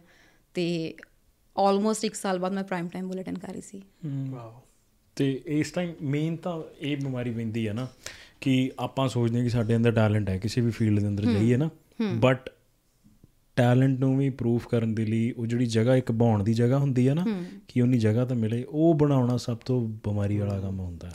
ਤੇ 0.54 0.94
ਆਲਮੋਸਟ 1.58 2.06
1 2.06 2.14
ਸਾਲ 2.14 2.40
ਬਾਅਦ 2.40 2.54
ਮੈਂ 2.54 2.64
ਪ੍ਰਾਈਮ 2.64 2.88
ਟਾਈਮ 2.88 3.08
ਬੁਲੇਟਿਨ 3.08 3.38
ਕਰ 3.38 3.62
ਸੀ। 3.62 3.82
ਵਾਓ 4.06 4.62
ਤੇ 5.16 5.42
ਇਸ 5.46 5.72
ਟਾਈਮ 5.72 5.94
ਮੇਨ 6.02 6.36
ਤਾਂ 6.36 6.62
ਇਹ 6.80 6.98
ਬਿਮਾਰੀ 6.98 7.32
ਪੈਂਦੀ 7.32 7.68
ਹੈ 7.68 7.74
ਨਾ 7.74 7.88
ਕਿ 8.42 8.72
ਆਪਾਂ 8.80 9.10
ਸੋਚਦੇ 9.10 9.38
ਹਾਂ 9.38 9.44
ਕਿ 9.44 9.50
ਸਾਡੇ 9.50 9.76
ਅੰਦਰ 9.76 9.92
ਟੈਲੈਂਟ 9.92 10.30
ਹੈ 10.30 10.38
ਕਿਸੇ 10.38 10.62
ਵੀ 10.62 10.72
ਫੀਲਡ 10.72 11.00
ਦੇ 11.00 11.08
ਅੰਦਰ 11.08 11.26
ਜਾਈਏ 11.26 11.58
ਨਾ 11.58 11.70
ਬਟ 12.16 12.50
ਟੈਲੈਂਟ 13.56 14.00
ਨੂੰ 14.00 14.18
ਵੀ 14.18 14.30
ਪ੍ਰੂਫ 14.30 14.68
ਕਰਨ 14.68 14.96
ਦੇ 14.96 15.06
ਲਈ 15.06 15.32
ਉਹ 15.32 15.46
ਜਿਹੜੀ 15.46 15.66
ਜਗ੍ਹਾ 15.66 15.96
ਇੱਕ 15.96 16.12
ਬਾਉਣ 16.12 16.44
ਦੀ 16.44 16.54
ਜਗ੍ਹਾ 16.54 16.78
ਹੁੰਦੀ 16.78 17.08
ਹੈ 17.08 17.14
ਨਾ 17.14 17.26
ਕਿ 17.68 17.82
ਉਹਨੀ 17.82 17.98
ਜਗ੍ਹਾ 17.98 18.26
ਤਾਂ 18.26 18.36
ਮਿਲੇ 18.36 18.66
ਉਹ 18.70 18.94
ਬਣਾਉਣਾ 18.94 19.38
ਸਭ 19.38 19.58
ਤੋਂ 19.58 19.88
ਬਿਮਾਰੀ 19.88 20.38
ਵਾਲਾ 20.38 20.60
ਕੰਮ 20.60 20.80
ਹੁੰਦਾ। 20.80 21.08
ਹੈ 21.08 21.14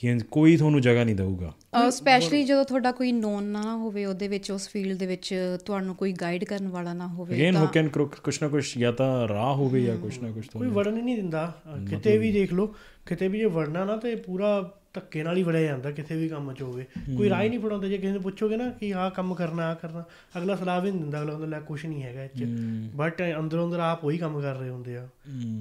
ਕਿ 0.00 0.18
ਕੋਈ 0.30 0.56
ਤੁਹਾਨੂੰ 0.56 0.80
ਜਗ੍ਹਾ 0.80 1.04
ਨਹੀਂ 1.04 1.14
ਦੇਊਗਾ। 1.14 1.52
ਸਪੈਸ਼ਲੀ 1.90 2.44
ਜਦੋਂ 2.44 2.64
ਤੁਹਾਡਾ 2.64 2.92
ਕੋਈ 2.92 3.12
ਨੋਨ 3.12 3.44
ਨਾ 3.44 3.76
ਹੋਵੇ 3.76 4.04
ਉਹਦੇ 4.04 4.28
ਵਿੱਚ 4.28 4.50
ਉਸ 4.50 4.68
ਫੀਲਡ 4.68 4.98
ਦੇ 4.98 5.06
ਵਿੱਚ 5.06 5.56
ਤੁਹਾਨੂੰ 5.66 5.94
ਕੋਈ 5.94 6.12
ਗਾਈਡ 6.12 6.44
ਕਰਨ 6.44 6.68
ਵਾਲਾ 6.68 6.92
ਨਾ 6.94 7.06
ਹੋਵੇ 7.06 7.34
ਅਗੇਨ 7.34 7.56
ਹੁਕ 7.56 7.76
ਐਂਡ 7.76 7.88
ਕਰੁਕ 7.88 8.14
ਕੁਛ 8.14 8.42
ਨਾ 8.42 8.48
ਕੁਛ 8.48 8.78
ਜਾਂ 8.78 8.92
ਤਾਂ 8.92 9.28
ਰਾਹ 9.28 9.54
ਹੋਵੇ 9.54 9.82
ਜਾਂ 9.82 9.96
ਕੁਛ 9.96 10.18
ਨਾ 10.18 10.30
ਕੁਛ 10.30 10.46
ਕੋਈ 10.46 10.68
ਵੜਨ 10.68 10.96
ਹੀ 10.96 11.02
ਨਹੀਂ 11.02 11.16
ਦਿੰਦਾ। 11.16 11.62
ਕਿਤੇ 11.90 12.18
ਵੀ 12.18 12.32
ਦੇਖ 12.32 12.52
ਲਓ 12.52 12.74
ਕਿਤੇ 13.06 13.28
ਵੀ 13.28 13.38
ਜੇ 13.38 13.44
ਵੜਨਾ 13.44 13.84
ਨਾ 13.84 13.96
ਤੇ 13.96 14.14
ਪੂਰਾ 14.14 14.72
ਧੱਕੇ 14.98 15.22
ਨਾਲ 15.22 15.36
ਹੀ 15.36 15.42
ਵੜਿਆ 15.42 15.62
ਜਾਂਦਾ 15.62 15.90
ਕਿਸੇ 15.90 16.16
ਵੀ 16.16 16.28
ਕੰਮ 16.28 16.52
'ਚ 16.52 16.62
ਹੋਵੇ। 16.62 16.84
ਕੋਈ 17.16 17.28
ਰਾਹ 17.28 17.42
ਹੀ 17.42 17.48
ਨਹੀਂ 17.48 17.60
ਫੜਾਉਂਦਾ 17.60 17.88
ਜੇ 17.88 17.98
ਕਿਸੇ 17.98 18.12
ਨੂੰ 18.12 18.22
ਪੁੱਛੋਗੇ 18.22 18.56
ਨਾ 18.56 18.68
ਕਿ 18.70 18.92
ਆਹ 18.94 19.10
ਕੰਮ 19.10 19.34
ਕਰਨਾ 19.34 19.66
ਆ 19.68 19.74
ਕਰਨਾ 19.74 20.04
ਅਗਲਾ 20.38 20.56
ਸਲਾਹ 20.56 20.80
ਵੀ 20.80 20.90
ਨਹੀਂ 20.90 21.00
ਦਿੰਦਾ 21.00 21.20
ਅਗਲਾ 21.22 21.32
ਕਹਿੰਦਾ 21.32 21.46
ਲੈ 21.46 21.60
ਕੁਝ 21.60 21.84
ਨਹੀਂ 21.86 22.02
ਹੈਗਾ 22.02 22.24
ਇਹ 22.24 22.28
'ਚ। 22.28 22.44
ਬਟ 22.96 23.22
ਅੰਦਰੋਂ 23.38 23.66
ਅੰਦਰ 23.66 23.78
ਆਪ 23.80 24.04
ਉਹੀ 24.04 24.18
ਕੰਮ 24.18 24.40
ਕਰ 24.40 24.54
ਰਹੇ 24.54 24.68
ਹੁੰਦੇ 24.70 24.96
ਆ। 24.96 25.08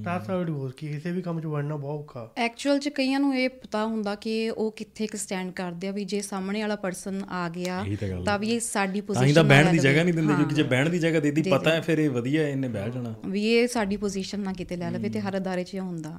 ਤਾਂ 0.03 0.19
ਸਾਡ 0.19 0.49
ਹੋਰ 0.49 0.71
ਕੀ 0.77 0.87
ਕਿਸੇ 0.87 1.11
ਵੀ 1.11 1.21
ਕੰਮ 1.21 1.39
'ਚ 1.41 1.45
ਵੜਨਾ 1.45 1.75
ਬਹੁਤ 1.75 1.99
ਔਖਾ। 1.99 2.29
ਐਕਚੁਅਲ 2.37 2.79
ਚ 2.79 2.89
ਕਈਆਂ 2.89 3.19
ਨੂੰ 3.19 3.35
ਇਹ 3.35 3.49
ਪਤਾ 3.49 3.85
ਹੁੰਦਾ 3.85 4.15
ਕਿ 4.15 4.49
ਉਹ 4.49 4.71
ਕਿੱਥੇ 4.71 5.03
ਇੱਕ 5.03 5.15
ਸਟੈਂਡ 5.15 5.51
ਕਰਦੇ 5.51 5.87
ਆ 5.87 5.91
ਵੀ 5.91 6.05
ਜੇ 6.05 6.21
ਸਾਹਮਣੇ 6.21 6.61
ਵਾਲਾ 6.61 6.75
ਪਰਸਨ 6.75 7.21
ਆ 7.29 7.47
ਗਿਆ 7.49 7.83
ਤਾਂ 8.25 8.37
ਵੀ 8.39 8.51
ਇਹ 8.51 8.59
ਸਾਡੀ 8.59 8.87
ਤਾਂ 8.87 8.95
ਹੀ 8.95 9.01
ਪੋਜੀਸ਼ਨ 9.01 9.33
ਤਾਂ 9.33 9.43
ਬਹਿਣ 9.43 9.71
ਦੀ 9.71 9.77
ਜਗ੍ਹਾ 9.77 10.03
ਨਹੀਂ 10.03 10.13
ਦਿੰਦੇ 10.13 10.33
ਕਿਉਂਕਿ 10.33 10.55
ਜੇ 10.55 10.63
ਬਹਿਣ 10.63 10.89
ਦੀ 10.89 10.99
ਜਗ੍ਹਾ 10.99 11.19
ਦੇਦੀ 11.19 11.41
ਪਤਾ 11.41 11.71
ਹੈ 11.71 11.81
ਫਿਰ 11.81 11.97
ਇਹ 11.97 12.09
ਵਧੀਆ 12.09 12.43
ਹੈ, 12.43 12.49
ਇਹਨੇ 12.49 12.67
ਬਹਿ 12.67 12.91
ਜਾਣਾ। 12.91 13.13
ਵੀ 13.27 13.43
ਇਹ 13.47 13.67
ਸਾਡੀ 13.67 13.97
ਪੋਜੀਸ਼ਨ 13.97 14.39
ਨਾ 14.39 14.53
ਕਿਤੇ 14.53 14.75
ਲੈ 14.75 14.91
ਲਵੇ 14.91 15.09
ਤੇ 15.09 15.19
ਹਰ 15.19 15.37
ਅਦਾਰੇ 15.37 15.63
'ਚ 15.63 15.75
ਇਹ 15.75 15.79
ਹੁੰਦਾ। 15.79 16.15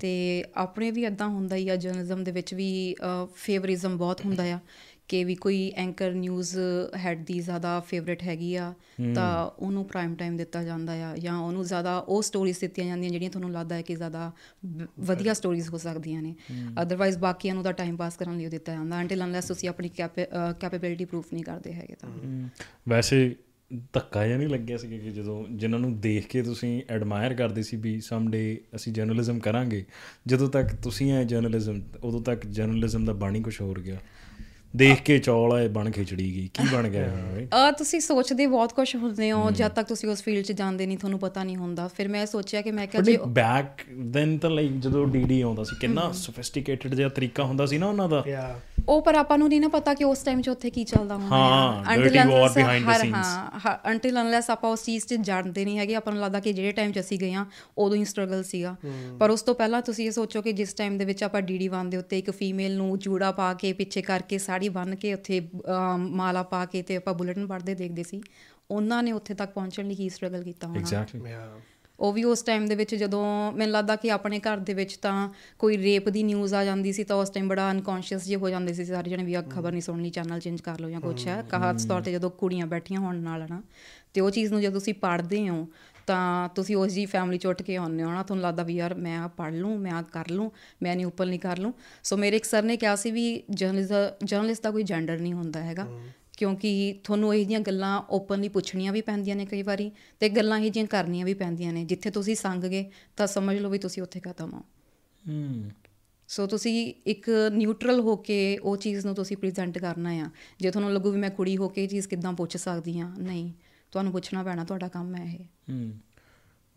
ਤੇ 0.00 0.44
ਆਪਣੇ 0.56 0.90
ਵੀ 0.90 1.04
ਇਦਾਂ 1.04 1.28
ਹੁੰਦਾ 1.28 1.56
ਹੀ 1.56 1.68
ਆ 1.68 1.76
ਜਰਨਲਿਜ਼ਮ 1.76 2.24
ਦੇ 2.24 2.32
ਵਿੱਚ 2.32 2.51
ਵੀ 2.54 2.94
ਫੇਵਰਿਜ਼ਮ 3.34 3.96
ਬਹੁਤ 3.98 4.24
ਹੁੰਦਾ 4.24 4.54
ਆ 4.54 4.58
ਕਿ 5.08 5.22
ਵੀ 5.24 5.34
ਕੋਈ 5.34 5.72
ਐਂਕਰ 5.76 6.12
ਨਿਊਜ਼ 6.12 6.56
ਹੈਡ 6.96 7.24
ਦੀ 7.24 7.38
ਜ਼ਿਆਦਾ 7.40 7.78
ਫੇਵਰਿਟ 7.80 8.22
ਹੈਗੀ 8.22 8.54
ਆ 8.56 8.72
ਤਾਂ 9.14 9.50
ਉਹਨੂੰ 9.58 9.84
ਪ੍ਰਾਈਮ 9.84 10.14
ਟਾਈਮ 10.14 10.36
ਦਿੱਤਾ 10.36 10.62
ਜਾਂਦਾ 10.64 10.92
ਆ 11.10 11.16
ਜਾਂ 11.16 11.36
ਉਹਨੂੰ 11.38 11.64
ਜ਼ਿਆਦਾ 11.64 11.98
ਉਹ 11.98 12.22
ਸਟੋਰੀਜ਼ 12.22 12.60
ਦਿੱਤੀਆਂ 12.60 12.86
ਜਾਂਦੀਆਂ 12.86 13.10
ਜਿਹੜੀਆਂ 13.10 13.30
ਤੁਹਾਨੂੰ 13.30 13.50
ਲੱਗਦਾ 13.52 13.76
ਹੈ 13.76 13.82
ਕਿ 13.82 13.94
ਜ਼ਿਆਦਾ 13.94 14.30
ਵਧੀਆ 15.00 15.34
ਸਟੋਰੀਜ਼ 15.34 15.68
ਹੋ 15.70 15.78
ਸਕਦੀਆਂ 15.78 16.22
ਨੇ। 16.22 16.34
ਅਦਰਵਾਈਜ਼ 16.82 17.18
ਬਾਕੀਆਂ 17.18 17.54
ਨੂੰ 17.54 17.64
ਤਾਂ 17.64 17.72
ਟਾਈਮ 17.72 17.96
ਪਾਸ 17.96 18.16
ਕਰਨ 18.16 18.36
ਲਈ 18.38 18.44
ਉਹ 18.44 18.50
ਦਿੱਤਾ 18.50 18.72
ਜਾਂਦਾ 18.72 19.00
ਅੰਟਿਲ 19.00 19.24
ਅਨਲੈਸ 19.24 19.44
ਤੁਸੀਂ 19.44 19.68
ਆਪਣੀ 19.68 19.88
ਕੈਪੇਬਿਲਿਟੀ 19.88 21.04
ਪ੍ਰੂਫ 21.04 21.32
ਨਹੀਂ 21.32 21.44
ਕਰਦੇ 21.44 21.72
ਹੈਗੇ 21.72 21.96
ਤਾਂ। 22.00 22.10
ਵੈਸੇ 22.88 23.34
ਧੱਕਾ 23.92 24.26
ਜਿਹਾ 24.26 24.38
ਨਹੀਂ 24.38 24.48
ਲੱਗਿਆ 24.48 24.76
ਸੀ 24.76 24.88
ਕਿ 24.88 24.98
ਜਦੋਂ 24.98 25.44
ਜਿਨ੍ਹਾਂ 25.50 25.80
ਨੂੰ 25.80 26.00
ਦੇਖ 26.00 26.26
ਕੇ 26.26 26.42
ਤੁਸੀਂ 26.42 26.82
ਐਡਮਾਇਰ 26.90 27.34
ਕਰਦੇ 27.34 27.62
ਸੀ 27.62 27.76
ਵੀ 27.76 28.00
ਸਮਡੇ 28.00 28.60
ਅਸੀਂ 28.74 28.92
ਜਰਨਲਿਜ਼ਮ 28.92 29.38
ਕਰਾਂਗੇ, 29.38 29.84
ਜਦੋਂ 30.26 30.48
ਤੱਕ 30.48 30.74
ਤੁਸੀਂ 30.74 31.12
ਆਏ 31.12 31.24
ਜਰਨਲਿਜ਼ਮ 31.24 31.82
ਉਦੋਂ 32.02 32.20
ਤੱਕ 32.20 32.46
ਜਰਨਲਿਜ਼ਮ 32.46 33.04
ਦਾ 33.04 33.12
ਬਾਣੀ 33.12 33.40
ਕੁਝ 33.40 33.60
ਹੋਰ 33.60 33.80
ਗਿਆ। 33.80 33.96
ਦੇਖ 34.76 35.02
ਕੇ 35.02 35.18
ਚੌਲ 35.18 35.52
ਆਏ 35.52 35.68
ਬਣ 35.68 35.90
ਖਿਚੜੀ 35.90 36.34
ਗਈ 36.34 36.50
ਕੀ 36.54 36.62
ਬਣ 36.72 36.88
ਗਿਆ? 36.88 37.10
ਅ 37.68 37.70
ਤੁਸੀਂ 37.70 38.00
ਸੋਚਦੇ 38.00 38.46
ਬਹੁਤ 38.46 38.72
ਕੁਝ 38.72 38.96
ਹੁੰਦੇ 38.96 39.32
ਹੋ 39.32 39.50
ਜਦ 39.50 39.68
ਤੱਕ 39.68 39.86
ਤੁਸੀਂ 39.86 40.08
ਉਸ 40.08 40.22
ਫੀਲਡ 40.22 40.44
'ਚ 40.44 40.52
ਜਾਂਦੇ 40.52 40.86
ਨਹੀਂ 40.86 40.98
ਤੁਹਾਨੂੰ 40.98 41.18
ਪਤਾ 41.18 41.44
ਨਹੀਂ 41.44 41.56
ਹੁੰਦਾ। 41.56 41.88
ਫਿਰ 41.88 42.08
ਮੈਂ 42.08 42.26
ਸੋਚਿਆ 42.26 42.62
ਕਿ 42.62 42.70
ਮੈਂ 42.70 42.86
ਕਿਹਾ 42.86 43.02
ਜੇ 43.02 43.18
ਬੈਕ 43.26 43.66
ਦੈਨ 44.04 44.38
ਤਾਂ 44.38 44.50
ਲਾਈਕ 44.50 44.72
ਜਦੋਂ 44.72 45.06
ਡੀਡੀ 45.06 45.40
ਆਉਂਦਾ 45.40 45.64
ਸੀ 45.64 45.76
ਕਿੰਨਾ 45.80 46.12
ਸੋਫਿਸਟੀਕੇਟਡ 46.12 46.94
ਜਿਹਾ 46.94 47.08
ਤਰੀਕਾ 47.08 47.44
ਹੁੰਦਾ 47.44 47.66
ਸੀ 47.66 47.78
ਨਾ 47.78 47.86
ਉਹਨਾਂ 47.86 48.08
ਦਾ। 48.08 48.24
ਉਹ 48.88 49.02
ਪਰ 49.02 49.14
ਆਪਾਂ 49.14 49.38
ਨੂੰ 49.38 49.48
ਨਹੀਂ 49.48 49.60
ਨਾ 49.60 49.68
ਪਤਾ 49.68 49.94
ਕਿ 49.94 50.04
ਉਸ 50.04 50.18
ਟਾਈਮ 50.18 50.40
'ਚ 50.40 50.48
ਉੱਥੇ 50.48 50.70
ਕੀ 50.70 50.84
ਚੱਲਦਾ 50.84 51.14
ਹੋਣਾ 51.14 51.36
ਹਾਂ, 51.36 51.84
ਹਰ- 51.84 51.98
scenes. 52.98 53.14
ਹਾਂ 53.66 53.88
ਅੰਟਿਲ 53.88 54.20
ਅਨਲੈਸ 54.20 54.50
ਆਪਾਂ 54.50 54.70
ਉਸ 54.70 54.84
ਚੀਜ਼ 54.84 55.06
'ਚ 55.06 55.14
ਜਾਣਦੇ 55.14 55.64
ਨਹੀਂ 55.64 55.78
ਹੈਗੇ 55.78 55.94
ਆਪਾਂ 55.94 56.12
ਨੂੰ 56.12 56.22
ਲੱਗਦਾ 56.22 56.40
ਕਿ 56.40 56.52
ਜਿਹੜੇ 56.52 56.72
ਟਾਈਮ 56.72 56.92
'ਚ 56.92 57.00
ਅਸੀਂ 57.00 57.18
ਗਏ 57.18 57.32
ਆ 57.34 57.46
ਉਦੋਂ 57.78 57.96
ਹੀ 57.96 58.04
ਸਟਰਗਲ 58.04 58.42
ਸੀਗਾ। 58.42 58.76
ਪਰ 59.20 59.30
ਉਸ 59.30 59.42
ਤੋਂ 59.42 59.54
ਪਹਿਲਾਂ 59.54 59.82
ਤੁਸੀਂ 59.82 60.06
ਇਹ 60.06 60.10
ਸੋਚੋ 60.10 60.42
ਕਿ 60.42 60.52
ਜਿਸ 60.52 60.74
ਟਾਈਮ 60.74 60.98
ਦੇ 60.98 61.04
ਵਿੱਚ 61.04 61.24
ਆਪਾਂ 61.24 61.42
ਡੀਡੀ 61.42 61.68
ਵਨ 61.68 61.90
ਦੇ 61.90 61.96
ਉੱਤੇ 61.96 62.18
ਇੱਕ 62.18 62.30
ਫੀਮੇਲ 62.30 62.76
ਨੂੰ 62.76 62.98
ਜੂੜਾ 62.98 63.32
ਪਾ 63.32 63.54
ਕੇ 63.54 63.72
ਪਿੱਛੇ 63.72 64.02
ਕਰਕੇ 64.02 64.38
ਸਾੜੀ 64.38 64.61
ਬੰਨ 64.68 64.94
ਕੇ 64.94 65.14
ਉੱਥੇ 65.14 65.40
ਮਾਲਾ 65.98 66.42
ਪਾ 66.42 66.64
ਕੇ 66.64 66.82
ਤੇ 66.82 66.96
ਆਪਾਂ 66.96 67.14
ਬੁਲੇਟਿਨ 67.14 67.46
ਪੜ੍ਹਦੇ 67.46 67.74
ਦੇਖਦੇ 67.74 68.02
ਸੀ। 68.02 68.22
ਉਹਨਾਂ 68.70 69.02
ਨੇ 69.02 69.12
ਉੱਥੇ 69.12 69.34
ਤੱਕ 69.34 69.52
ਪਹੁੰਚਣ 69.52 69.88
ਲਈ 69.88 69.94
ਕੀ 69.94 70.08
ਸਟਰਗਲ 70.08 70.42
ਕੀਤਾ 70.42 70.66
ਹੋਣਾ। 70.66 70.80
ਐਗਜ਼ੈਕਟਲੀ 70.80 71.32
ਉਹ 71.98 72.12
ਵੀ 72.12 72.22
ਉਸ 72.24 72.42
ਟਾਈਮ 72.42 72.66
ਦੇ 72.66 72.74
ਵਿੱਚ 72.74 72.94
ਜਦੋਂ 72.94 73.52
ਮੈਨੂੰ 73.52 73.72
ਲੱਗਦਾ 73.72 73.96
ਕਿ 73.96 74.10
ਆਪਣੇ 74.10 74.38
ਘਰ 74.38 74.56
ਦੇ 74.56 74.74
ਵਿੱਚ 74.74 74.96
ਤਾਂ 74.96 75.28
ਕੋਈ 75.58 75.76
ਰੇਪ 75.78 76.08
ਦੀ 76.08 76.22
ਨਿਊਜ਼ 76.22 76.54
ਆ 76.54 76.64
ਜਾਂਦੀ 76.64 76.92
ਸੀ 76.92 77.04
ਤਾਂ 77.04 77.16
ਉਸ 77.16 77.30
ਟਾਈਮ 77.30 77.48
ਬੜਾ 77.48 77.70
ਅਨਕੌਂਸ਼ੀਅਸ 77.70 78.24
ਜੇ 78.24 78.36
ਹੋ 78.36 78.48
ਜਾਂਦੇ 78.48 78.72
ਸੀ 78.72 78.84
ਸਾਰੇ 78.84 79.10
ਜਣੇ 79.10 79.24
ਵੀ 79.24 79.34
ਆ 79.34 79.42
ਖਬਰ 79.42 79.72
ਨਹੀਂ 79.72 79.82
ਸੁਣਨੀ 79.82 80.10
ਚੈਨਲ 80.10 80.40
ਚੇਂਜ 80.40 80.60
ਕਰ 80.60 80.80
ਲਓ 80.80 80.90
ਜਾਂ 80.90 81.00
ਕੁਛ 81.00 81.26
ਹੈ। 81.26 81.42
ਖਾਸ 81.42 81.84
ਤੌਰ 81.84 82.00
ਤੇ 82.02 82.12
ਜਦੋਂ 82.12 82.30
ਕੁੜੀਆਂ 82.30 82.66
ਬੈਠੀਆਂ 82.66 83.00
ਹੋਣ 83.00 83.16
ਨਾਲ 83.16 83.46
ਨਾ 83.50 83.62
ਤੇ 84.14 84.20
ਉਹ 84.20 84.30
ਚੀਜ਼ 84.30 84.52
ਨੂੰ 84.52 84.60
ਜਦੋਂ 84.60 84.72
ਤੁਸੀਂ 84.72 84.94
ਪੜ੍ਹਦੇ 84.94 85.48
ਹੋ 85.48 85.66
ਤਾਂ 86.06 86.48
ਤੁਸੀਂ 86.48 86.76
ਉਸ 86.76 86.92
ਜੀ 86.92 87.06
ਫੈਮਿਲੀ 87.06 87.38
ਚ 87.38 87.46
ਉੱਠ 87.46 87.62
ਕੇ 87.62 87.76
ਆਉਂਦੇ 87.76 88.02
ਹੋ 88.02 88.10
ਨਾ 88.10 88.22
ਤੁਹਾਨੂੰ 88.22 88.42
ਲੱਗਦਾ 88.42 88.62
ਵੀ 88.62 88.74
ਯਾਰ 88.74 88.94
ਮੈਂ 88.94 89.18
ਆ 89.18 89.28
ਪੜ੍ਹ 89.28 89.56
ਲੂੰ 89.56 89.78
ਮੈਂ 89.80 89.92
ਆ 89.92 90.02
ਕਰ 90.02 90.30
ਲੂੰ 90.30 90.52
ਮੈਂ 90.82 90.96
ਨਹੀਂ 90.96 91.06
ਓਪਨਲੀ 91.06 91.38
ਕਰ 91.38 91.58
ਲੂੰ 91.58 91.74
ਸੋ 92.02 92.16
ਮੇਰੇ 92.16 92.36
ਇੱਕ 92.36 92.44
ਸਰ 92.44 92.62
ਨੇ 92.62 92.76
ਕਿਹਾ 92.76 92.96
ਸੀ 92.96 93.10
ਵੀ 93.10 93.42
ਜਰਨਲਿਸਟ 93.50 94.24
ਜਰਨਲਿਸਟ 94.24 94.62
ਦਾ 94.62 94.70
ਕੋਈ 94.70 94.82
ਜੈਂਡਰ 94.82 95.18
ਨਹੀਂ 95.18 95.32
ਹੁੰਦਾ 95.32 95.62
ਹੈਗਾ 95.62 95.88
ਕਿਉਂਕਿ 96.38 97.00
ਤੁਹਾਨੂੰ 97.04 97.34
ਇਹ 97.34 97.46
ਜੀਆਂ 97.46 97.60
ਗੱਲਾਂ 97.60 98.02
ਓਪਨਲੀ 98.10 98.48
ਪੁੱਛਣੀਆਂ 98.48 98.92
ਵੀ 98.92 99.00
ਪੈਂਦੀਆਂ 99.00 99.36
ਨੇ 99.36 99.46
ਕਈ 99.46 99.62
ਵਾਰੀ 99.62 99.90
ਤੇ 100.20 100.28
ਗੱਲਾਂ 100.28 100.58
ਇਹ 100.58 100.70
ਜੀਆਂ 100.70 100.86
ਕਰਨੀਆਂ 100.86 101.26
ਵੀ 101.26 101.34
ਪੈਂਦੀਆਂ 101.34 101.72
ਨੇ। 101.72 101.84
ਜਿੱਥੇ 101.84 102.10
ਤੁਸੀਂ 102.10 102.34
ਸੰਗ 102.34 102.64
ਗਏ 102.64 102.90
ਤਾਂ 103.16 103.26
ਸਮਝ 103.26 103.58
ਲਓ 103.58 103.70
ਵੀ 103.70 103.78
ਤੁਸੀਂ 103.78 104.02
ਉੱਥੇ 104.02 104.20
ਖਤਮ 104.20 104.52
ਹੋ। 104.52 104.60
ਹੂੰ 105.28 105.70
ਸੋ 106.28 106.46
ਤੁਸੀਂ 106.46 106.94
ਇੱਕ 107.06 107.30
ਨਿਊਟਰਲ 107.52 108.00
ਹੋ 108.00 108.16
ਕੇ 108.16 108.58
ਉਹ 108.58 108.76
ਚੀਜ਼ 108.76 109.06
ਨੂੰ 109.06 109.14
ਤੁਸੀਂ 109.14 109.36
ਪ੍ਰੈਜ਼ੈਂਟ 109.36 109.78
ਕਰਨਾ 109.78 110.10
ਆ। 110.10 110.30
ਜੇ 110.60 110.70
ਤੁਹਾਨੂੰ 110.70 110.92
ਲੱਗੂ 110.92 111.10
ਵੀ 111.10 111.18
ਮੈਂ 111.18 111.30
ਕੁੜੀ 111.30 111.56
ਹੋ 111.56 111.68
ਕੇ 111.68 111.84
ਇਹ 111.84 111.88
ਚੀਜ਼ 111.88 112.08
ਕਿੱਦਾਂ 112.08 112.32
ਪੁੱਛ 112.32 112.56
ਸਕਦੀ 112.56 113.00
ਆ 113.00 113.12
ਨਹੀਂ। 113.18 113.52
ਤੁਹਾਨੂੰ 113.92 114.12
ਪੁੱਛਣਾ 114.12 114.42
ਪੈਣਾ 114.42 114.64
ਤੁਹਾਡਾ 114.64 114.88
ਕੰਮ 114.88 115.14
ਹੈ 115.14 115.24
ਇਹ। 115.24 115.44
ਹੂੰ। 115.70 115.98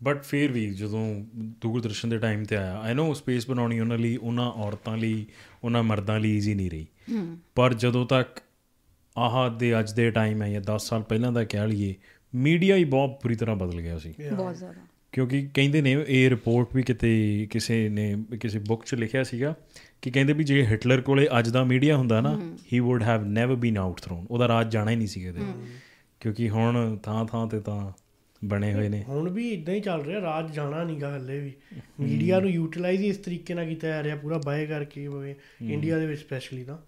ਬਟ 0.02 0.22
ਫਿਰ 0.22 0.52
ਵੀ 0.52 0.70
ਜਦੋਂ 0.70 1.24
ਦੂਰਦਰਸ਼ਨ 1.36 2.08
ਦੇ 2.08 2.18
ਟਾਈਮ 2.18 2.44
ਤੇ 2.44 2.56
ਆਇਆ 2.56 2.78
ਆਈ 2.78 2.94
نو 2.94 3.12
ਸਪੇਸ 3.14 3.48
ਬਣਾਉਣੀ 3.48 3.80
ਉਹਨਾਂ 3.80 3.98
ਲਈ 3.98 4.16
ਉਹਨਾਂ 4.16 4.52
ਔਰਤਾਂ 4.52 4.96
ਲਈ 4.96 5.26
ਉਹਨਾਂ 5.64 5.82
ਮਰਦਾਂ 5.82 6.20
ਲਈ 6.20 6.36
ਈਜ਼ੀ 6.36 6.54
ਨਹੀਂ 6.54 6.70
ਰਹੀ। 6.70 6.86
ਪਰ 7.54 7.74
ਜਦੋਂ 7.74 8.06
ਤੱਕ 8.06 8.42
ਆਹ 9.18 9.50
ਦੇ 9.50 9.80
ਅੱਜ 9.80 9.92
ਦੇ 9.92 10.10
ਟਾਈਮ 10.10 10.42
ਹੈ 10.42 10.48
ਜਾਂ 10.50 10.60
10 10.60 10.88
ਸਾਲ 10.88 11.02
ਪਹਿਲਾਂ 11.02 11.32
ਦਾ 11.32 11.44
ਕਹਿ 11.44 11.68
ਲਈਏ 11.68 11.94
ਮੀਡੀਆ 12.34 12.76
ਹੀ 12.76 12.84
ਬਹੁਤ 12.84 13.10
ਬੁਰੀ 13.10 13.34
ਤਰ੍ਹਾਂ 13.34 13.56
ਬਦਲ 13.56 13.80
ਗਿਆ 13.80 13.98
ਸੀ। 13.98 14.14
ਬਹੁਤ 14.36 14.56
ਜ਼ਿਆਦਾ। 14.56 14.80
ਕਿਉਂਕਿ 15.12 15.48
ਕਹਿੰਦੇ 15.54 15.82
ਨੇ 15.82 16.04
ਇਹ 16.08 16.30
ਰਿਪੋਰਟ 16.30 16.68
ਵੀ 16.74 16.82
ਕਿਤੇ 16.82 17.46
ਕਿਸੇ 17.50 17.88
ਨੇ 17.88 18.24
ਕਿਸੇ 18.40 18.58
ਬੁੱਕ 18.58 18.84
'ਚ 18.84 18.94
ਲਿਖਿਆ 18.94 19.24
ਸੀਗਾ 19.24 19.54
ਕਿ 20.02 20.10
ਕਹਿੰਦੇ 20.10 20.32
ਵੀ 20.32 20.44
ਜੇ 20.44 20.66
ਹਿਟਲਰ 20.66 21.00
ਕੋਲੇ 21.00 21.28
ਅੱਜ 21.38 21.48
ਦਾ 21.48 21.64
ਮੀਡੀਆ 21.64 21.96
ਹੁੰਦਾ 21.96 22.20
ਨਾ 22.20 22.56
ਹੀ। 22.72 22.80
Would 22.80 23.02
have 23.02 23.24
never 23.24 23.54
been 23.54 23.78
out 23.78 24.00
thrown 24.00 24.26
ਉਹਦਾ 24.30 24.48
ਰਾਜ 24.48 24.72
ਜਾਣਾ 24.72 24.90
ਹੀ 24.90 24.96
ਨਹੀਂ 24.96 25.08
ਸੀ 25.08 25.20
ਕਿਤੇ। 25.20 25.40
ਕਿਉਂਕਿ 26.26 26.50
ਹੁਣ 26.50 26.98
ਥਾਂ 27.02 27.24
ਥਾਂ 27.24 27.46
ਤੇ 27.46 27.60
ਤਾਂ 27.60 27.92
ਬਣੇ 28.44 28.74
ਹੋਏ 28.74 28.88
ਨੇ। 28.88 29.04
ਹੁਣ 29.08 29.30
ਵੀ 29.30 29.50
ਇਦਾਂ 29.50 29.74
ਹੀ 29.74 29.80
ਚੱਲ 29.80 30.02
ਰਿਹਾ 30.02 30.20
ਰਾਜ 30.20 30.54
ਜਾਣਾ 30.54 30.84
ਨਹੀਂਗਾ 30.84 31.14
ਹੱਲੇ 31.14 31.40
ਵੀ। 31.40 31.52
ਮੀਡੀਆ 32.00 32.40
ਨੂੰ 32.40 32.50
ਯੂਟਿਲਾਈਜ਼ 32.50 33.04
ਇਸ 33.04 33.16
ਤਰੀਕੇ 33.16 33.54
ਨਾਲ 33.54 33.66
ਕੀਤਾ 33.68 33.88
ਜਾ 33.88 34.02
ਰਿਹਾ 34.02 34.16
ਪੂਰਾ 34.16 34.38
ਬਾਏ 34.38 34.66
ਕਰਕੇ 34.66 35.08
ਭਾਵੇਂ 35.08 35.34
ਇੰਡੀਆ 35.62 35.98
ਦੇ 35.98 36.06
ਵਿੱਚ 36.06 36.20
ਸਪੈਸ਼ਲੀ 36.20 36.64
ਤਾਂ। 36.64 36.78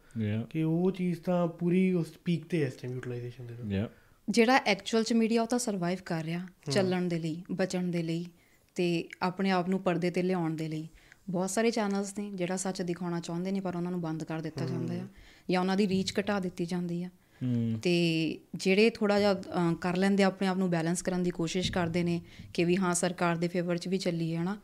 ਕਿ 0.50 0.62
ਉਹ 0.62 0.90
ਚੀਜ਼ 0.90 1.20
ਤਾਂ 1.20 1.46
ਪੂਰੀ 1.46 1.92
ਉਸ 1.92 2.06
ਪੀਕ 2.24 2.44
ਤੇ 2.44 2.62
ਹੈ 2.62 2.66
ਇਸ 2.66 2.74
ਟਾਈਮ 2.74 2.94
ਯੂਟਿਲਾਈਜੇਸ਼ਨ 2.94 3.46
ਦੇ 3.46 3.84
ਜਿਹੜਾ 4.30 4.56
ਐਕਚੁਅਲ 4.56 5.04
ਚ 5.04 5.12
ਮੀਡੀਆ 5.12 5.42
ਉਹ 5.42 5.46
ਤਾਂ 5.46 5.58
ਸਰਵਾਈਵ 5.58 5.98
ਕਰ 6.06 6.24
ਰਿਹਾ 6.24 6.46
ਚੱਲਣ 6.70 7.02
ਦੇ 7.02 7.18
ਲਈ 7.18 7.42
ਬਚਣ 7.52 7.84
ਦੇ 7.84 8.02
ਲਈ 8.02 8.26
ਤੇ 8.74 9.08
ਆਪਣੇ 9.22 9.50
ਆਪ 9.50 9.68
ਨੂੰ 9.68 9.80
ਪਰਦੇ 9.80 10.10
ਤੇ 10.10 10.22
ਲਿਆਉਣ 10.22 10.56
ਦੇ 10.56 10.68
ਲਈ। 10.68 10.88
ਬਹੁਤ 11.30 11.50
ਸਾਰੇ 11.50 11.70
ਚੈਨਲਸ 11.70 12.18
ਨੇ 12.18 12.30
ਜਿਹੜਾ 12.34 12.56
ਸੱਚ 12.56 12.82
ਦਿਖਾਉਣਾ 12.82 13.20
ਚਾਹੁੰਦੇ 13.20 13.52
ਨੇ 13.52 13.60
ਪਰ 13.60 13.76
ਉਹਨਾਂ 13.76 13.90
ਨੂੰ 13.90 14.00
ਬੰਦ 14.00 14.24
ਕਰ 14.24 14.40
ਦਿੱਤਾ 14.40 14.66
ਜਾਂਦਾ 14.66 14.94
ਆ। 14.94 15.06
ਜਾਂ 15.50 15.60
ਉਹਨਾਂ 15.60 15.76
ਦੀ 15.76 15.88
ਰੀਚ 15.88 16.12
ਘਟਾ 16.20 16.40
ਦਿੱਤੀ 16.40 16.66
ਜਾਂਦੀ 16.66 17.02
ਆ। 17.02 17.06
ਹੂੰ 17.06 17.27
ਤੇ 17.82 18.38
ਜਿਹੜੇ 18.54 18.90
ਥੋੜਾ 18.90 19.18
ਜਿਹਾ 19.18 19.32
ਅ, 19.32 19.74
ਕਰ 19.80 19.96
ਲੈਂਦੇ 19.96 20.22
ਆ, 20.22 20.26
ਆਪਣੇ 20.26 20.48
ਆਪ 20.48 20.56
ਨੂੰ 20.56 20.70
ਬੈਲੈਂਸ 20.70 21.02
ਕਰਨ 21.02 21.22
ਦੀ 21.22 21.30
ਕੋਸ਼ਿਸ਼ 21.30 21.72
ਕਰਦੇ 21.72 22.02
ਨੇ 22.02 22.20
ਕਿ 22.54 22.64
ਵੀ 22.64 22.76
ਹਾਂ 22.76 22.94
ਸਰਕਾਰ 22.94 23.36
ਦੇ 23.36 23.48
ਫੇਵਰ 23.48 23.78
'ਚ 23.78 23.88
ਵੀ 23.88 23.98
ਚੱਲੀਏ 23.98 24.36
ਹਨਾ? 24.36 24.56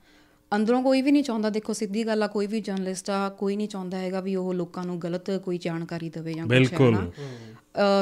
ਅੰਦਰੋਂ 0.57 0.83
ਕੋਈ 0.83 1.03
ਵੀ 1.03 1.13
ਨਹੀਂ 1.13 1.23
ਚਾਹੁੰਦਾ 1.23 1.51
ਦੇਖੋ 1.51 1.73
ਸਿੱਧੀ 1.73 2.07
ਗੱਲ 2.07 2.23
ਆ 2.23 2.27
ਕੋਈ 2.27 2.47
ਵੀ 2.47 2.61
ਜਰਨਲਿਸਟ 2.61 3.11
ਆ 3.11 3.29
ਕੋਈ 3.39 3.57
ਨਹੀਂ 3.57 3.69
ਚਾਹੁੰਦਾ 3.69 3.99
ਹੈਗਾ 3.99 4.21
ਵੀ 4.21 4.35
ਉਹ 4.37 4.53
ਲੋਕਾਂ 4.55 4.85
ਨੂੰ 4.85 5.01
ਗਲਤ 5.01 5.31
ਕੋਈ 5.45 5.59
ਜਾਣਕਾਰੀ 5.59 6.09
ਦੇਵੇ 6.11 6.35
ਜਾਂ 6.35 6.45
ਕੁਛ 6.45 6.53
ਹੈ 6.53 6.59
ਬਿਲਕੁਲ। 6.59 7.11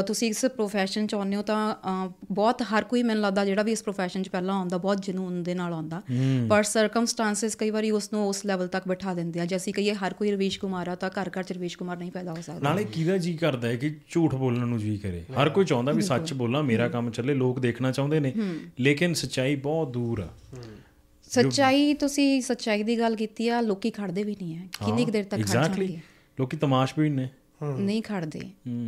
ਤੁਸੀਂ 0.06 0.28
ਇਸ 0.28 0.44
ਪ੍ਰੋਫੈਸ਼ਨ 0.46 1.06
ਚ 1.06 1.14
ਆਉਂਦੇ 1.14 1.36
ਹੋ 1.36 1.42
ਤਾਂ 1.42 2.08
ਬਹੁਤ 2.32 2.62
ਹਰ 2.62 2.84
ਕੋਈ 2.84 3.02
ਮੈਨੂੰ 3.02 3.22
ਲੱਗਦਾ 3.22 3.44
ਜਿਹੜਾ 3.44 3.62
ਵੀ 3.62 3.72
ਇਸ 3.72 3.82
ਪ੍ਰੋਫੈਸ਼ਨ 3.82 4.22
ਚ 4.22 4.28
ਪਹਿਲਾਂ 4.28 4.54
ਆਉਂਦਾ 4.54 4.78
ਬਹੁਤ 4.78 5.02
ਜਨੂਨ 5.02 5.42
ਦੇ 5.42 5.54
ਨਾਲ 5.54 5.72
ਆਉਂਦਾ। 5.72 6.02
ਪਰ 6.50 6.62
ਸਰਕਮਸਟੈਂਸਸ 6.62 7.54
ਕਈ 7.54 7.70
ਵਾਰੀ 7.70 7.90
ਉਸ 7.90 8.12
ਨੂੰ 8.12 8.28
ਉਸ 8.28 8.44
ਲੈਵਲ 8.46 8.68
ਤੱਕ 8.68 8.88
ਬਿਠਾ 8.88 9.14
ਦਿੰਦੇ 9.14 9.40
ਆ। 9.40 9.44
ਜੇ 9.44 9.56
ਅਸੀਂ 9.56 9.72
ਕਹੀਏ 9.74 9.94
ਹਰ 9.94 10.14
ਕੋਈ 10.14 10.30
ਰਵੀਸ਼ 10.30 10.58
ਕੁਮਾਰ 10.60 10.88
ਆ 10.88 10.94
ਤਾਂ 10.94 11.10
ਘਰ 11.12 11.30
ਘਰ 11.38 11.42
ਚ 11.42 11.52
ਰਵੀਸ਼ 11.52 11.78
ਕੁਮਾਰ 11.78 11.96
ਨਹੀਂ 11.96 12.10
ਪੈਦਾ 12.10 12.32
ਹੋ 12.32 12.42
ਸਕਦਾ। 12.42 12.60
ਨਾਲੇ 12.60 12.84
ਕਿਹਦਾ 12.84 13.16
ਜੀ 13.18 13.36
ਕਰਦਾ 13.36 13.68
ਹੈ 13.68 13.76
ਕਿ 13.76 13.94
ਝੂਠ 14.10 14.34
ਬੋਲਣ 14.34 14.66
ਨੂੰ 14.66 14.78
ਜੀ 14.78 14.96
ਕਰੇ? 14.98 15.22
ਹਰ 15.42 15.48
ਕੋਈ 15.48 15.64
ਚਾਹੁੰਦਾ 15.64 15.92
ਵੀ 15.92 16.02
ਸੱਚ 16.02 16.32
ਬੋਲਾਂ 16.32 16.62
ਮੇਰਾ 16.62 16.88
ਕੰਮ 16.88 17.10
ਚੱਲੇ 17.10 17.34
ਲੋਕ 17.34 17.60
ਦੇਖਣਾ 17.60 17.92
ਚਾਹੁੰਦੇ 17.92 18.20
ਨੇ। 18.20 18.32
ਲੇਕਿਨ 18.80 19.14
ਸੱਚਾਈ 19.14 19.56
ਬਹੁਤ 19.56 19.92
ਦੂਰ 19.92 20.20
ਆ। 20.20 20.28
ਸੱਚਾਈ 21.32 21.94
ਤੁਸੀਂ 21.94 22.42
ਸੱਚਾਈ 22.42 22.82
ਦੀ 22.82 22.98
ਗੱਲ 22.98 23.16
ਕੀਤੀ 23.16 23.48
ਆ 23.48 23.60
ਲੋਕੀ 23.60 23.90
ਖੜਦੇ 23.90 24.22
ਵੀ 24.22 24.32
ਨਹੀਂ 24.32 24.56
ਹੈ। 24.56 24.68
ਕਿੰਨੀ 24.86 25.04
ਦੇਰ 25.04 25.24
ਤੱਕ 25.24 25.42
ਖੜ 25.42 25.52
ਜਾਣਗੇ? 25.52 25.98
ਲੋਕੀ 26.40 26.56
ਤਮਾਸ਼ 26.56 26.94
ਵੀ 26.98 27.08
ਨੇ। 27.10 27.28
ਨਹੀਂ 27.78 28.02
ਖੜਦੇ। 28.02 28.40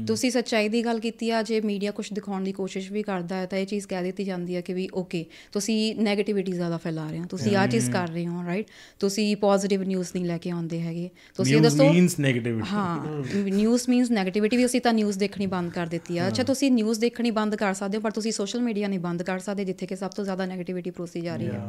ਤੁਸੀਂ 0.06 0.30
ਸੱਚਾਈ 0.30 0.68
ਦੀ 0.68 0.84
ਗੱਲ 0.84 1.00
ਕੀਤੀ 1.00 1.30
ਆ 1.30 1.42
ਜੇ 1.42 1.60
ਮੀਡੀਆ 1.60 1.90
ਕੁਝ 1.90 2.12
ਦਿਖਾਉਣ 2.12 2.44
ਦੀ 2.44 2.52
ਕੋਸ਼ਿਸ਼ 2.52 2.92
ਵੀ 2.92 3.02
ਕਰਦਾ 3.02 3.36
ਹੈ 3.36 3.46
ਤਾਂ 3.46 3.58
ਇਹ 3.58 3.66
ਚੀਜ਼ 3.66 3.86
ਕਹਿ 3.86 4.02
ਦਿੱਤੀ 4.02 4.24
ਜਾਂਦੀ 4.24 4.56
ਹੈ 4.56 4.60
ਕਿ 4.60 4.74
ਵੀ 4.74 4.88
ਓਕੇ 4.94 5.24
ਤੁਸੀਂ 5.52 5.94
네ਗੇਟਿਵਿਟੀ 5.96 6.52
ਜ਼ਿਆਦਾ 6.52 6.76
ਫੈਲਾ 6.76 7.10
ਰਹੇ 7.10 7.18
ਹੋ 7.18 7.24
ਤੁਸੀਂ 7.24 7.56
ਆ 7.56 7.66
ਚੀਜ਼ 7.66 7.90
ਕਰ 7.90 8.08
ਰਹੇ 8.08 8.26
ਹੋ 8.26 8.42
ਰਾਈਟ 8.46 8.66
ਤੁਸੀਂ 9.00 9.36
ਪੋਜ਼ਿਟਿਵ 9.36 9.82
ਨਿਊਜ਼ 9.82 10.10
ਨਹੀਂ 10.14 10.24
ਲੈ 10.24 10.38
ਕੇ 10.38 10.50
ਆਉਂਦੇ 10.50 10.80
ਹੈਗੇ। 10.80 11.10
ਤੁਸੀਂ 11.36 11.60
ਦੱਸੋ 11.60 11.92
ਮੀਨਸ 11.92 12.16
네ਗੇਟਿਵਿਟੀ 12.20 12.68
ਹਾਂ। 12.72 13.24
ਨਿਊਜ਼ 13.44 13.88
ਮੀਨਸ 13.88 14.10
네ਗੇਟਿਵਿਟੀ 14.12 14.56
ਵੀ 14.56 14.64
ਅਸੀਂ 14.66 14.80
ਤਾਂ 14.80 14.92
ਨਿਊਜ਼ 14.92 15.18
ਦੇਖਣੀ 15.18 15.46
ਬੰਦ 15.46 15.72
ਕਰ 15.72 15.86
ਦਿੱਤੀ 15.86 16.18
ਆ। 16.18 16.28
ਅੱਛਾ 16.28 16.42
ਤੁਸੀਂ 16.42 16.70
ਨਿਊਜ਼ 16.72 17.00
ਦੇਖਣੀ 17.00 17.30
ਬੰਦ 17.30 17.56
ਕਰ 17.56 17.74
ਸਕਦੇ 17.74 17.96
ਹੋ 17.96 18.02
ਪਰ 18.02 18.10
ਤੁਸੀਂ 18.10 18.32
ਸੋਸ਼ਲ 18.32 18.60
ਮੀਡੀਆ 18.60 18.88
ਨਹੀਂ 18.88 19.00
ਬੰਦ 19.00 19.22
ਕਰ 19.22 19.38
ਸਕਦੇ 19.38 19.64
ਜਿੱਥੇ 19.64 19.86
ਕਿ 19.86 19.96
ਸਭ 19.96 20.10
ਤੋਂ 20.10 20.24
ਜ਼ਿਆਦਾ 20.24 20.44
네ਗੇਟਿਵਿਟੀ 20.44 20.90
ਪਰੋਸੀ 20.90 21.20
ਜਾ 21.20 21.36
ਰਹੀ 21.36 21.46
ਹੈ। 21.46 21.62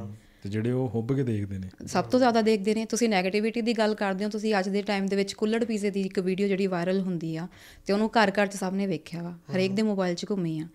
ਤੇ 0.46 0.50
ਜਿਹੜੇ 0.50 0.72
ਉਹ 0.72 0.90
ਹੁੱਬ 0.90 1.16
ਕੇ 1.16 1.24
ਦੇਖਦੇ 1.24 1.58
ਨੇ। 1.58 1.70
ਸਭ 1.88 2.04
ਤੋਂ 2.04 2.20
ਜ਼ਿਆਦਾ 2.20 2.42
ਦੇਖਦੇ 2.42 2.74
ਨੇ। 2.76 2.86
ਤੁਸੀਂ 2.86 3.10
네ਗੇਟਿਵਿਟੀ 3.10 3.62
ਦੀ 3.62 3.74
ਗੱਲ 3.74 3.96
ਕਰਦੇ 3.96 4.26
ਹੋ, 4.26 4.30
ਤੁਸੀਂ 4.30 4.54
ਅੱਜ 4.60 4.70
ਦੇ 4.70 4.82
ਟਾਈਮ 4.82 5.06
ਦੇ 5.06 5.16
ਵਿੱਚ 5.16 5.34
ਕੁੱਲੜ 5.34 5.64
ਪੀਜ਼ੇ 5.64 5.90
ਦੀ 5.90 6.02
ਇੱਕ 6.02 6.20
ਵੀਡੀਓ 6.20 6.48
ਜਿਹੜੀ 6.48 6.68
ਵਾਇਰਲ 6.68 7.00
ਹੁੰਦੀ 7.00 7.36
ਆ, 7.36 7.48
ਤੇ 7.86 7.94
ਉਹਨੂੰ 7.94 8.10
ਘਰ 8.10 8.32
ਘਰ 8.32 8.48
ਚ 8.48 8.56
ਸਭ 8.56 8.74
ਨੇ 8.74 8.88
ਵੇਖਿਆ 8.88 9.24
ਵਾ। 9.24 9.32
ਹਰੇਕ 9.56 9.72
ਦੇ 9.72 9.82
ਮੋਬਾਈਲ 9.82 10.16
'ਚ 10.16 10.26
ਘੁੰਮੀ 10.30 10.60
ਆ। 10.60 10.68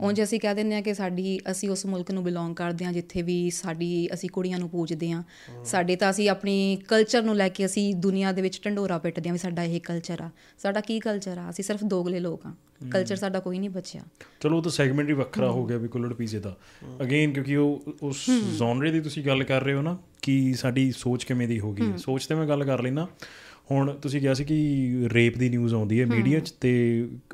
ਉਂਝ 0.00 0.22
ਅਸੀਂ 0.22 0.40
ਕਹਿ 0.40 0.54
ਦਿੰਦੇ 0.54 0.76
ਆ 0.76 0.80
ਕਿ 0.80 0.94
ਸਾਡੀ 0.94 1.40
ਅਸੀਂ 1.50 1.70
ਉਸ 1.70 1.86
ਮੁਲਕ 1.86 2.10
ਨੂੰ 2.10 2.24
ਬਿਲੋਂਗ 2.24 2.54
ਕਰਦੇ 2.54 2.84
ਆ 2.84 2.92
ਜਿੱਥੇ 2.92 3.22
ਵੀ 3.22 3.50
ਸਾਡੀ 3.50 4.08
ਅਸੀਂ 4.14 4.28
ਕੁੜੀਆਂ 4.28 4.58
ਨੂੰ 4.58 4.68
ਪੂਜਦੇ 4.68 5.12
ਆ 5.12 5.22
ਸਾਡੇ 5.64 5.96
ਤਾਂ 5.96 6.10
ਅਸੀਂ 6.10 6.28
ਆਪਣੀ 6.28 6.78
ਕਲਚਰ 6.88 7.22
ਨੂੰ 7.22 7.36
ਲੈ 7.36 7.48
ਕੇ 7.48 7.66
ਅਸੀਂ 7.66 7.94
ਦੁਨੀਆ 7.94 8.32
ਦੇ 8.32 8.42
ਵਿੱਚ 8.42 8.60
ਢੰਡੋਰਾ 8.64 8.98
ਪਿੱਟਦੇ 8.98 9.28
ਆ 9.28 9.32
ਵੀ 9.32 9.38
ਸਾਡਾ 9.38 9.64
ਇਹ 9.64 9.80
ਕਲਚਰ 9.80 10.22
ਆ। 10.22 10.30
ਸਾਡਾ 10.58 10.80
ਕੀ 10.80 10.98
ਕਲਚਰ 11.00 11.38
ਆ? 11.38 11.50
ਅਸੀਂ 11.50 11.64
ਸਿਰਫ 11.64 11.84
ਦੋਗਲੇ 11.84 12.20
ਲੋਕ 12.20 12.46
ਆ 12.46 12.54
ਕਲਚਰ 12.92 13.16
ਸਾਡਾ 13.16 13.40
ਕੋਈ 13.40 13.58
ਨਹੀਂ 13.58 13.70
ਬਚਿਆ। 13.70 14.02
ਚਲੋ 14.40 14.56
ਉਹ 14.56 14.62
ਤਾਂ 14.62 14.70
ਸੈਗਮੈਂਟ 14.72 15.08
ਹੀ 15.08 15.14
ਵੱਖਰਾ 15.14 15.50
ਹੋ 15.50 15.66
ਗਿਆ 15.66 15.76
ਵੀ 15.76 15.88
ਕੁੱਲੜ 15.88 16.12
ਪੀਜ਼ੇ 16.12 16.40
ਦਾ। 16.40 16.56
ਅਗੇਨ 17.02 17.32
ਕਿਉਂਕਿ 17.32 17.56
ਉਹ 17.56 17.94
ਉਸ 18.02 18.30
ਜ਼ੋਨਰੇ 18.30 18.90
ਦੀ 18.90 19.00
ਤੁਸੀਂ 19.00 19.24
ਗੱਲ 19.24 19.44
ਕਰ 19.44 19.62
ਰਹੇ 19.62 19.74
ਹੋ 19.74 19.82
ਨਾ 19.82 19.98
ਕਿ 20.22 20.54
ਸਾਡੀ 20.54 20.92
ਸੋਚ 20.92 21.24
ਕਿਵੇਂ 21.24 21.48
ਦੀ 21.48 21.60
ਹੋ 21.60 21.72
ਗਈ 21.72 21.92
ਸੋਚ 21.98 22.26
ਤੇ 22.26 22.34
ਮੈਂ 22.34 22.46
ਗੱਲ 22.46 22.64
ਕਰ 22.64 22.82
ਲੈਣਾ 22.82 23.06
ਹੁਣ 23.70 23.90
ਤੁਸੀਂ 23.92 24.20
ਕਿਹਾ 24.20 24.34
ਸੀ 24.34 24.44
ਕਿ 24.44 25.08
ਰੇਪ 25.12 25.38
ਦੀ 25.38 25.48
ਨਿਊਜ਼ 25.48 25.74
ਆਉਂਦੀ 25.74 26.00
ਹੈ 26.00 26.06
ਮੀਡੀਆ 26.06 26.40
'ਚ 26.40 26.50
ਤੇ 26.50 26.72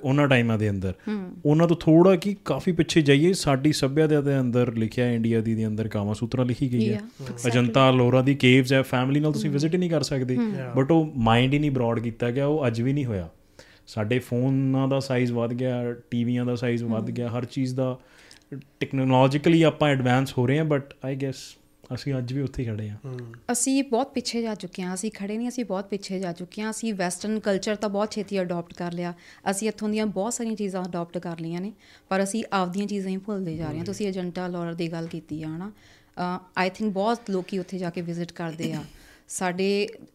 ਉਹਨਾਂ 0.02 0.28
ਟਾਈਮਾਂ 0.28 0.58
ਦੇ 0.58 0.70
ਅੰਦਰ। 0.70 0.92
ਉਹਨਾਂ 1.44 1.68
ਤੋਂ 1.68 1.76
ਥੋੜਾ 1.76 2.16
ਕੀ 2.16 2.37
ਕਾਫੀ 2.44 2.73
ਪਿੱਛੇ 2.73 3.02
ਜਾਈਏ 3.02 3.32
ਸਾਡੀ 3.32 3.73
ਸੱਭਿਅਤਾ 3.73 4.20
ਦੇ 4.20 4.40
ਅੰਦਰ 4.40 4.73
ਲਿਖਿਆ 4.75 5.11
ਇੰਡੀਆ 5.11 5.40
ਦੀ 5.40 5.54
ਦੇ 5.54 5.66
ਅੰਦਰ 5.66 5.88
ਕਾਮਾ 5.88 6.12
ਸੂਤਰਾ 6.12 6.44
ਲਿਖੀ 6.44 6.73
ਗਈ 6.73 6.88
ਹੈ 6.88 7.00
ਅਜੰਤਾ 7.47 7.90
ਲੋਰਾ 7.90 8.23
ਦੀ 8.23 8.35
ਕੇਵਸ 8.35 8.73
ਹੈ 8.73 8.82
ਫੈਮਿਲੀ 8.82 9.20
ਨਾਲ 9.20 9.32
ਤੁਸੀਂ 9.32 9.50
ਵਿਜ਼ਿਟ 9.50 9.75
ਹੀ 9.75 9.78
ਨਹੀਂ 9.78 9.90
ਕਰ 9.90 10.02
ਸਕਦੇ। 10.02 10.38
ਬਟ 10.76 10.92
ਉਹ 10.92 11.12
ਮਾਈਂਡ 11.16 11.54
ਹੀ 11.54 11.58
ਨਹੀਂ 11.58 11.70
ਬ੍ਰੌਡ 11.70 12.00
ਕੀਤਾ 12.00 12.30
ਗਿਆ 12.30 12.47
ਉਹ 12.47 12.66
ਅੱਜ 12.66 12.82
ਵੀ 12.82 12.92
ਨਹੀਂ 12.92 13.04
ਹੋਇਆ। 13.04 13.28
ਸਾਡੇ 13.87 14.18
ਫੋਨਾਂ 14.18 14.88
ਦਾ 14.88 15.00
ਸਾਈਜ਼ 15.00 15.32
ਵੱਧ 15.32 15.52
ਗਿਆ 15.52 15.92
ਟੀਵੀਆਂ 16.11 16.44
ਦਾ 16.44 16.54
ਸਾਈਜ਼ 16.56 16.85
ਵੱਧ 16.85 17.11
ਗਿਆ 17.11 17.28
ਹਰ 17.28 17.44
ਚੀਜ਼ 17.44 17.75
ਦਾ 17.75 17.99
ਟੈਕਨੋਲੋਜੀਕਲੀ 18.80 19.62
ਆਪਾਂ 19.62 19.88
ਐਡਵਾਂਸ 19.88 20.38
ਹੋ 20.38 20.47
ਰਹੇ 20.47 20.58
ਹਾਂ 20.58 20.64
ਬਟ 20.64 20.94
ਆਈ 21.04 21.16
ਗੈਸ 21.16 21.37
ਅਸੀਂ 21.95 22.14
ਅੱਜ 22.18 22.33
ਵੀ 22.33 22.40
ਉੱਥੇ 22.42 22.64
ਖੜੇ 22.64 22.88
ਹਾਂ। 22.90 23.16
ਅਸੀਂ 23.52 23.83
ਬਹੁਤ 23.85 24.12
ਪਿੱਛੇ 24.12 24.42
ਜਾ 24.42 24.54
ਚੁੱਕੇ 24.54 24.83
ਹਾਂ 24.83 24.95
ਅਸੀਂ 24.95 25.11
ਖੜੇ 25.11 25.37
ਨਹੀਂ 25.38 25.49
ਅਸੀਂ 25.49 25.64
ਬਹੁਤ 25.64 25.88
ਪਿੱਛੇ 25.88 26.18
ਜਾ 26.21 26.33
ਚੁੱਕੇ 26.33 26.62
ਹਾਂ। 26.62 26.71
ਅਸੀਂ 26.71 26.92
ਵੈਸਟਰਨ 26.95 27.38
ਕਲਚਰ 27.40 27.76
ਤਾਂ 27.76 27.88
ਬਹੁਤ 27.88 28.12
ਛੇਤੀ 28.12 28.40
ਅਡਾਪਟ 28.40 28.73
ਕਰ 28.75 28.92
ਲਿਆ। 28.92 29.14
ਅਸੀਂ 29.50 29.68
ਇੱਥੋਂ 29.68 29.88
ਦੀਆਂ 29.88 30.07
ਬਹੁਤ 30.07 30.35
ਸਾਰੀਆਂ 30.35 30.57
ਚੀਜ਼ਾਂ 30.57 30.85
ਅਡਾਪਟ 30.85 31.18
ਕਰ 31.18 31.40
ਲਈਆਂ 31.40 31.61
ਨੇ 31.61 31.73
ਪਰ 32.09 32.23
ਅਸੀਂ 32.23 32.45
ਆਪਦੀਆਂ 32.52 32.87
ਚੀਜ਼ਾਂ 32.87 33.11
ਹੀ 33.11 33.16
ਭੁੱਲਦੇ 33.16 33.57
ਜਾ 33.57 33.68
ਰਹੇ 33.71 33.78
ਹਾਂ। 33.78 33.85
ਤੁਸੀਂ 33.85 34.07
ਏਜੰਟਾ 34.09 34.47
ਲੋਰ 34.49 34.73
ਦੀ 34.75 34.92
ਗੱਲ 34.92 35.07
ਕੀਤੀ 35.07 35.42
ਆ 35.42 35.49
ਹਨਾ। 35.49 35.71
ਆਈ 36.59 36.70
ਥਿੰਕ 36.70 36.92
ਬਹੁਤ 36.92 37.31
ਲੋਕੀ 37.31 37.59
ਉੱਥੇ 37.59 37.79
ਜਾ 37.79 37.90
ਕੇ 37.90 38.01
ਵਿਜ਼ਿਟ 38.03 38.33
ਕਰਦੇ 38.33 38.72
ਆ। 38.72 38.83
ਸਾਡੇ 39.28 39.66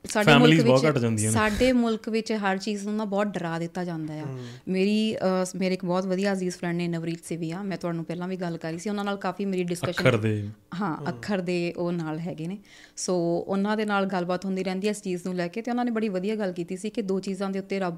ਸਾਡੇ 0.09 0.33
ਮੁਲਕ 0.37 0.61
ਬਹੁਤ 0.61 0.85
ਘੱਟ 0.85 0.97
ਵਿੱਚ। 0.97 1.25
ਸਾਡੇ 1.33 1.71
ਮੁਲਕ 1.73 2.07
ਵਿੱਚ 2.09 2.31
ਹਰ 2.43 2.57
ਚੀਜ਼ 2.57 2.85
ਨੂੰ 2.85 2.95
ਨਾ 2.95 3.05
ਬਹੁਤ 3.05 3.27
ਡਰਾ 3.27 3.57
ਦਿੱਤਾ 3.59 3.83
ਜਾਂਦਾ 3.83 4.13
ਆ। 4.13 4.25
ਮੇਰੀ 4.67 5.15
ਮੇਰੇ 5.55 5.73
ਇੱਕ 5.73 5.85
ਬਹੁਤ 5.85 6.05
ਵਧੀਆ 6.05 6.31
ਅਜ਼ੀਜ਼ 6.33 6.55
ਫਰੈਂਡ 6.55 6.77
ਨੇ 6.77 6.87
ਨਵਰੀਤ 6.87 7.25
ਸਿਵੀਆ 7.25 7.61
ਮੈਂ 7.63 7.77
ਤੁਹਾਨੂੰ 7.77 8.05
ਪਹਿਲਾਂ 8.05 8.27
ਵੀ 8.27 8.35
ਗੱਲ 8.35 8.57
ਕਰੀ 8.57 8.79
ਸੀ 8.79 8.89
ਉਹਨਾਂ 8.89 9.03
ਨਾਲ 9.05 9.17
ਕਾਫੀ 9.17 9.45
ਮੇਰੀ 9.45 9.63
ਡਿਸਕਸ਼ਨ 9.63 9.91
ਅੱਖਰ 9.91 10.17
ਦੇ। 10.17 10.49
ਹਾਂ 10.81 10.95
ਅੱਖਰ 11.09 11.41
ਦੇ 11.41 11.57
ਉਹ 11.77 11.91
ਨਾਲ 11.91 12.19
ਹੈਗੇ 12.19 12.47
ਨੇ। 12.47 12.57
ਸੋ 12.97 13.15
ਉਹਨਾਂ 13.47 13.75
ਦੇ 13.77 13.85
ਨਾਲ 13.85 14.05
ਗੱਲਬਾਤ 14.05 14.45
ਹੁੰਦੀ 14.45 14.63
ਰਹਿੰਦੀ 14.63 14.87
ਹੈ 14.87 14.91
ਇਸ 14.91 15.01
ਚੀਜ਼ 15.01 15.25
ਨੂੰ 15.25 15.35
ਲੈ 15.35 15.47
ਕੇ 15.47 15.61
ਤੇ 15.61 15.71
ਉਹਨਾਂ 15.71 15.85
ਨੇ 15.85 15.91
ਬੜੀ 15.91 16.09
ਵਧੀਆ 16.09 16.35
ਗੱਲ 16.35 16.51
ਕੀਤੀ 16.53 16.77
ਸੀ 16.77 16.89
ਕਿ 16.89 17.01
ਦੋ 17.01 17.19
ਚੀਜ਼ਾਂ 17.19 17.49
ਦੇ 17.49 17.59
ਉੱਤੇ 17.59 17.79
ਰੱਬ 17.79 17.97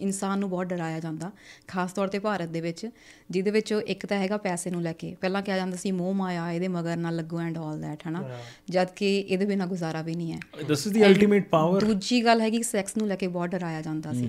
ਇਨਸਾਨ 0.00 0.38
ਨੂੰ 0.38 0.50
ਬਹੁਤ 0.50 0.66
ਡਰਾਇਆ 0.66 1.00
ਜਾਂਦਾ 1.00 1.30
ਖਾਸ 1.68 1.92
ਤੌਰ 1.92 2.08
ਤੇ 2.08 2.18
ਭਾਰਤ 2.18 2.48
ਦੇ 2.48 2.60
ਵਿੱਚ 2.60 2.86
ਜਿਹਦੇ 3.30 3.50
ਵਿੱਚ 3.50 3.72
ਇੱਕ 3.86 4.06
ਤਾਂ 4.06 4.18
ਹੈਗਾ 4.18 4.36
ਪੈਸੇ 4.38 4.70
ਨੂੰ 4.70 4.82
ਲੈ 4.82 4.92
ਕੇ। 4.92 5.14
ਪਹਿਲਾਂ 5.20 5.42
ਕਿਹਾ 5.42 5.56
ਜਾਂਦਾ 5.56 5.76
ਸੀ 5.76 5.90
ਮੋਹ 5.92 6.12
ਮਾਇਆ 6.14 6.50
ਇਹਦੇ 6.52 6.68
ਮਗਰ 6.68 6.96
ਨਾ 6.96 7.10
ਲੱਗੋ 7.10 7.40
ਐਂਡ 7.40 7.58
ਆਲ 7.58 7.80
ਦੈਟ 7.80 8.06
ਹਨਾ? 8.08 8.22
ਜਦ 8.70 8.88
ਕਿ 8.96 9.18
ਇਹਦੇ 9.18 9.44
ਬਿਨਾ 9.44 9.66
ਗੁਜ਼ਾਰਾ 9.66 10.02
ਵੀ 10.02 10.14
ਨਹੀਂ 10.14 10.32
ਹੈ। 10.32 10.38
This 10.68 10.86
is 10.86 10.94
the 10.94 11.04
ultimate 11.04 11.48
power 11.48 11.84
ਦੂਜੀ 11.84 12.24
ਗੱਲ 12.24 12.40
ਹੈਗੀ 12.40 12.62
ਸੈਕਸ 12.62 12.96
ਨੂੰ 12.96 13.06
ਲੈ 13.08 13.16
ਕੇ 13.16 13.26
ਬਹੁਤ 13.28 13.50
ਡਰਾਇਆ 13.50 13.82
ਜਾਂਦਾ 13.82 14.12
ਸੀ। 14.12 14.28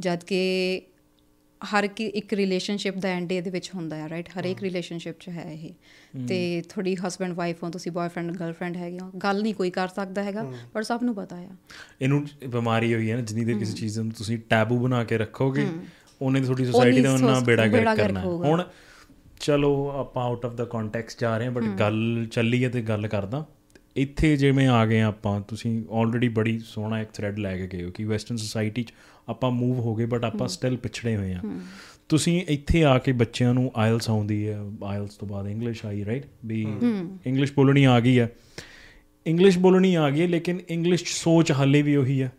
ਜਦ 0.00 0.24
ਕਿ 0.24 0.82
ਹਰ 1.60 1.86
ਕੀ 1.86 2.04
ਇੱਕ 2.18 2.32
ਰਿਲੇਸ਼ਨਸ਼ਿਪ 2.34 2.96
ਦਾ 2.96 3.08
ਐਂਡ 3.08 3.32
ਇਹਦੇ 3.32 3.50
ਵਿੱਚ 3.50 3.70
ਹੁੰਦਾ 3.74 3.96
ਹੈ 3.96 4.08
ਰਾਈਟ 4.08 4.28
ਹਰ 4.28 4.44
ਇੱਕ 4.44 4.62
ਰਿਲੇਸ਼ਨਸ਼ਿਪ 4.62 5.18
'ਚ 5.20 5.28
ਹੈ 5.28 5.44
ਇਹ। 5.52 5.70
ਤੇ 6.28 6.62
ਤੁਹਾਡੀ 6.68 6.94
ਹਸਬੰਡ 6.96 7.32
ਵਾਈਫ 7.32 7.62
ਹੋ 7.64 7.70
ਤੁਸੀਂ 7.70 7.92
ਬॉयਫ੍ਰੈਂਡ 7.92 8.30
ਗਰਲਫ੍ਰੈਂਡ 8.30 8.76
ਹੈਗੇ 8.76 8.98
ਹੋ। 9.00 9.10
ਗੱਲ 9.22 9.42
ਨਹੀਂ 9.42 9.54
ਕੋਈ 9.54 9.70
ਕਰ 9.70 9.88
ਸਕਦਾ 9.88 10.22
ਹੈਗਾ 10.22 10.46
ਪਰ 10.72 10.82
ਸਭ 10.82 11.02
ਨੂੰ 11.02 11.14
ਪਤਾ 11.14 11.36
ਆ। 11.36 11.48
ਇਹਨੂੰ 12.00 12.26
ਬਿਮਾਰੀ 12.48 12.94
ਹੋਈ 12.94 13.10
ਹੈ 13.10 13.16
ਨਾ 13.16 13.22
ਜਿੰਨੀ 13.22 13.44
ਦੇ 13.44 13.54
ਕਿਸੇ 13.54 13.72
ਚੀਜ਼ 13.72 13.98
ਨੂੰ 13.98 14.10
ਤੁਸੀਂ 14.10 14.38
ਟੈਬੂ 14.50 14.78
ਬਣਾ 14.78 15.02
ਕੇ 15.04 15.18
ਰੱਖੋਗੇ 15.18 15.66
ਉਹਨੇ 16.20 16.40
ਤੁਹਾਡੀ 16.40 16.64
ਸੋਸਾਇਟੀ 16.64 17.00
ਦਾ 17.00 17.12
ਉਹਨਾਂ 17.12 17.40
ਬੇੜਾ 17.40 17.66
ਗਰਕ 17.66 17.96
ਕਰਨਾ 17.96 18.20
ਹੈ। 18.20 18.26
ਹੁਣ 18.26 18.64
ਚਲੋ 19.40 19.90
ਆਪਾਂ 19.90 20.24
ਆਊਟ 20.24 20.44
ਆਫ 20.46 20.54
ਦਾ 20.54 20.64
ਕੰਟੈਕਸਟ 20.64 21.20
ਜਾ 21.20 21.36
ਰਹੇ 21.38 21.46
ਹਾਂ 21.46 21.52
ਬਟ 21.52 21.64
ਗੱਲ 21.78 22.26
ਚੱਲੀ 22.32 22.64
ਹੈ 22.64 22.68
ਤੇ 22.68 22.82
ਗੱਲ 22.82 23.06
ਕਰਦਾ। 23.08 23.44
ਇੱਥੇ 23.96 24.36
ਜਿਵੇਂ 24.36 24.68
ਆ 24.68 24.84
ਗਏ 24.86 25.00
ਆਪਾਂ 25.00 25.40
ਤੁਸੀਂ 25.40 25.82
ਆਲਰੇਡੀ 25.90 26.28
ਬੜੀ 26.28 26.58
ਸੋਹਣਾ 26.58 27.00
ਇੱਕ 27.00 27.10
ਥ੍ਰੈਡ 27.10 27.38
ਲੈ 27.38 27.56
ਕੇ 27.56 27.66
ਗਏ 27.66 27.84
ਹੋ 27.84 27.90
ਕਿ 27.90 28.04
ਵੈਸਟਰਨ 28.04 28.36
ਸੋਸਾਇਟੀ 28.36 28.82
'ਚ 28.82 28.92
ਆਪਾਂ 29.28 29.50
ਮੂਵ 29.50 29.78
ਹੋ 29.80 29.94
ਗਏ 29.94 30.06
ਬਟ 30.06 30.24
ਆਪਾਂ 30.24 30.48
ਸਟਿਲ 30.48 30.76
ਪਿਛੜੇ 30.76 31.16
ਹੋਏ 31.16 31.34
ਹਾਂ। 31.34 31.60
ਤੁਸੀਂ 32.08 32.42
ਇੱਥੇ 32.48 32.84
ਆ 32.84 32.98
ਕੇ 32.98 33.12
ਬੱਚਿਆਂ 33.12 33.54
ਨੂੰ 33.54 33.70
ਆਇਲਸ 33.76 34.10
ਆਉਂਦੀ 34.10 34.48
ਹੈ 34.48 34.58
ਆਇਲਸ 34.84 35.14
ਤੋਂ 35.14 35.28
ਬਾਅਦ 35.28 35.46
ਇੰਗਲਿਸ਼ 35.48 35.84
ਆਈ 35.86 36.04
ਰਾਈਟ 36.04 36.26
ਵੀ 36.46 36.66
ਇੰਗਲਿਸ਼ 37.26 37.52
ਬੋਲਣੀ 37.52 37.84
ਆ 37.84 38.00
ਗਈ 38.00 38.18
ਹੈ। 38.18 38.28
ਇੰਗਲਿਸ਼ 39.26 39.58
ਬੋਲਣੀ 39.58 39.94
ਆ 39.94 40.10
ਗਈ 40.10 40.20
ਹੈ 40.22 40.26
ਲੇਕਿਨ 40.26 40.60
ਇੰਗਲਿਸ਼ 40.68 41.04
ਸੋਚ 41.06 41.52
ਹਾਲੇ 41.52 41.82
ਵੀ 41.82 41.96
ਉਹੀ 41.96 42.22
ਹੈ। 42.22 42.32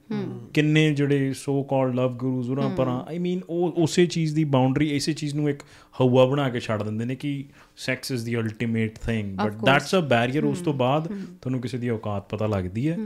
ਕਿੰਨੇ 0.53 0.93
ਜਿਹੜੇ 0.93 1.33
ਸੋ 1.33 1.63
ਕਾਲਡ 1.63 1.95
ਲਵ 1.95 2.15
ਗੁਰੂਜ਼ 2.15 2.49
ਉਰਾਂ 2.49 2.69
ਪਰਾਂ 2.69 3.01
ਆਈ 3.01 3.17
ਮੀਨ 3.19 3.41
ਉਹ 3.49 3.71
ਉਸੇ 3.71 4.05
ਚੀਜ਼ 4.05 4.35
ਦੀ 4.35 4.43
ਬਾਉਂਡਰੀ 4.43 4.95
ਇਸੇ 4.95 5.13
ਚੀਜ਼ 5.13 5.35
ਨੂੰ 5.35 5.49
ਇੱਕ 5.49 5.63
ਹਵਾ 6.01 6.25
ਬਣਾ 6.25 6.49
ਕੇ 6.49 6.59
ਛੱਡ 6.59 6.83
ਦਿੰਦੇ 6.83 7.05
ਨੇ 7.05 7.15
ਕਿ 7.15 7.45
sex 7.77 8.11
is 8.11 8.25
the 8.25 8.35
ultimate 8.35 8.99
thing 8.99 9.37
but 9.37 9.53
that's 9.65 9.95
a 9.95 9.99
barrier 9.99 10.43
ਉਸ 10.43 10.61
ਤੋਂ 10.61 10.73
ਬਾਅਦ 10.73 11.07
ਤੁਹਾਨੂੰ 11.41 11.61
ਕਿਸੇ 11.61 11.77
ਦੀ 11.77 11.89
ਔਕਾਤ 11.89 12.29
ਪਤਾ 12.29 12.47
ਲੱਗਦੀ 12.47 12.89
ਹੈ। 12.89 12.97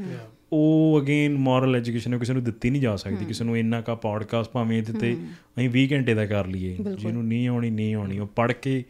ਉਹ 0.54 1.00
ਅਗੇਨ 1.04 1.38
ਮੋਰਲ 1.38 1.76
ਐਜੂਕੇਸ਼ਨ 1.76 2.18
ਕਿਸੇ 2.18 2.34
ਨੂੰ 2.34 2.44
ਦਿੱਤੀ 2.44 2.70
ਨਹੀਂ 2.70 2.82
ਜਾ 2.82 2.96
ਸਕਦੀ 2.96 3.26
ਕਿਸੇ 3.26 3.44
ਨੂੰ 3.44 3.58
ਇੰਨਾ 3.58 3.82
ਕਾ 3.82 3.96
ਪੋਡਕਾਸਟ 3.96 4.52
ਭਾਵੇਂ 4.52 4.78
ਇਹਦੇ 4.78 4.94
ਤੇ 4.94 5.14
ਅਸੀਂ 5.60 5.70
20 5.78 5.88
ਘੰਟੇ 5.92 6.14
ਦਾ 6.14 6.26
ਕਰ 6.26 6.48
ਲਈਏ 6.48 6.78
ਜਿਹਨੂੰ 6.98 7.28
ਨਹੀਂ 7.28 7.48
ਆਉਣੀ 7.48 7.70
ਨਹੀਂ 7.70 7.96
ਆਉਣੀ 7.96 8.20
ਉਹ 8.20 8.28
ਪੜ੍ਹ 8.28 8.54
ਕੇ 8.54 8.84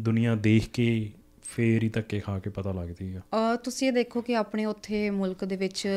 ਦੁਨੀਆ 0.00 0.34
ਦੇਖ 0.34 0.68
ਕੇ 0.72 1.10
ਫੇਰ 1.54 1.82
ਹੀ 1.82 1.88
ਧੱਕੇ 1.88 2.20
ਖਾ 2.20 2.38
ਕੇ 2.38 2.50
ਪਤਾ 2.50 2.72
ਲੱਗਦੀ 2.72 3.14
ਆ। 3.14 3.20
ਅ, 3.20 3.56
ਤੁਸੀਂ 3.56 3.88
ਇਹ 3.88 3.92
ਦੇਖੋ 3.92 4.20
ਕਿ 4.20 4.36
ਆਪਣੇ 4.36 4.64
ਉੱਥੇ 4.64 5.10
ਮੁਲਕ 5.10 5.44
ਦੇ 5.44 5.56
ਵਿੱਚ 5.56 5.88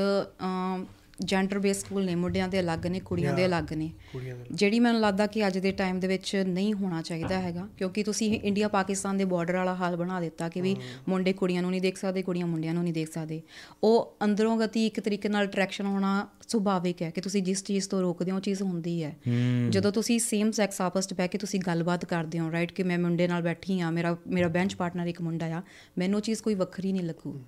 ਜੈਂਡਰ 1.21 1.59
ਬੇਸ 1.59 1.79
ਸਕੂਲ 1.79 2.05
ਨੇ 2.05 2.15
ਮੁੰਡਿਆਂ 2.15 2.47
ਦੇ 2.47 2.59
ਅਲੱਗ 2.59 2.87
ਨੇ 2.87 2.99
ਕੁੜੀਆਂ 2.99 3.33
ਦੇ 3.33 3.45
ਅਲੱਗ 3.45 3.73
ਨੇ। 3.73 3.89
ਜਿਹੜੀ 4.51 4.79
ਮੈਨੂੰ 4.79 5.01
ਲੱਗਦਾ 5.01 5.27
ਕਿ 5.27 5.45
ਅੱਜ 5.47 5.57
ਦੇ 5.57 5.71
ਟਾਈਮ 5.71 5.99
ਦੇ 5.99 6.07
ਵਿੱਚ 6.07 6.35
ਨਹੀਂ 6.47 6.73
ਹੋਣਾ 6.73 7.01
ਚਾਹੀਦਾ 7.01 7.39
ਹੈਗਾ 7.41 7.67
ਕਿਉਂਕਿ 7.77 8.03
ਤੁਸੀਂ 8.03 8.39
ਇੰਡੀਆ 8.41 8.67
ਪਾਕਿਸਤਾਨ 8.67 9.17
ਦੇ 9.17 9.25
ਬਾਰਡਰ 9.25 9.55
ਵਾਲਾ 9.55 9.75
ਹਾਲ 9.75 9.95
ਬਣਾ 9.95 10.19
ਦਿੱਤਾ 10.21 10.49
ਕਿ 10.49 10.61
ਵੀ 10.61 10.75
ਮੁੰਡੇ 11.09 11.33
ਕੁੜੀਆਂ 11.33 11.61
ਨੂੰ 11.61 11.71
ਨਹੀਂ 11.71 11.81
ਦੇਖ 11.81 11.97
ਸਕਦੇ 11.97 12.21
ਕੁੜੀਆਂ 12.21 12.47
ਮੁੰਡਿਆਂ 12.47 12.73
ਨੂੰ 12.73 12.83
ਨਹੀਂ 12.83 12.93
ਦੇਖ 12.93 13.11
ਸਕਦੇ। 13.13 13.41
ਉਹ 13.83 14.17
ਅੰਦਰੋਂ 14.23 14.57
ਗਤੀ 14.57 14.85
ਇੱਕ 14.87 14.99
ਤਰੀਕੇ 14.99 15.29
ਨਾਲ 15.29 15.45
ਅਟਰੈਕਸ਼ਨ 15.45 15.85
ਹੋਣਾ 15.85 16.27
ਸੁਭਾਵਿਕ 16.47 17.01
ਹੈ 17.01 17.09
ਕਿ 17.09 17.21
ਤੁਸੀਂ 17.21 17.43
ਜਿਸ 17.43 17.63
ਚੀਜ਼ 17.63 17.89
ਤੋਂ 17.89 18.01
ਰੋਕਦੇ 18.01 18.31
ਹੋ 18.31 18.35
ਉਹ 18.35 18.41
ਚੀਜ਼ 18.41 18.61
ਹੁੰਦੀ 18.61 19.03
ਹੈ। 19.03 19.15
ਜਦੋਂ 19.69 19.91
ਤੁਸੀਂ 19.91 20.19
ਸੇਮ 20.19 20.51
ਸੈਕਸ 20.51 20.81
ਆਪਸ 20.81 21.07
'ਚ 21.07 21.13
ਬਹਿ 21.13 21.27
ਕੇ 21.27 21.37
ਤੁਸੀਂ 21.37 21.59
ਗੱਲਬਾਤ 21.67 22.05
ਕਰਦੇ 22.05 22.39
ਹੋ 22.39 22.51
ਰਾਈਟ 22.51 22.71
ਕਿ 22.71 22.83
ਮੈਂ 22.83 22.99
ਮੁੰਡੇ 22.99 23.27
ਨਾਲ 23.27 23.41
ਬੈਠੀ 23.41 23.79
ਆ 23.79 23.91
ਮੇਰਾ 23.91 24.15
ਮੇਰਾ 24.27 24.47
ਬੈਂਚ 24.47 24.75
ਪਾਰਟਨਰ 24.75 25.07
ਇੱਕ 25.07 25.21
ਮੁੰਡਾ 25.21 25.45
ਆ 25.45 25.61
ਮੈਨੂੰ 25.97 26.17
ਉਹ 26.17 26.21
ਚੀਜ਼ 26.21 26.41
ਕੋਈ 26.41 26.55
ਵੱਖਰੀ 26.55 26.91
ਨਹੀਂ 26.91 27.03
ਲੱਗੂ। 27.03 27.39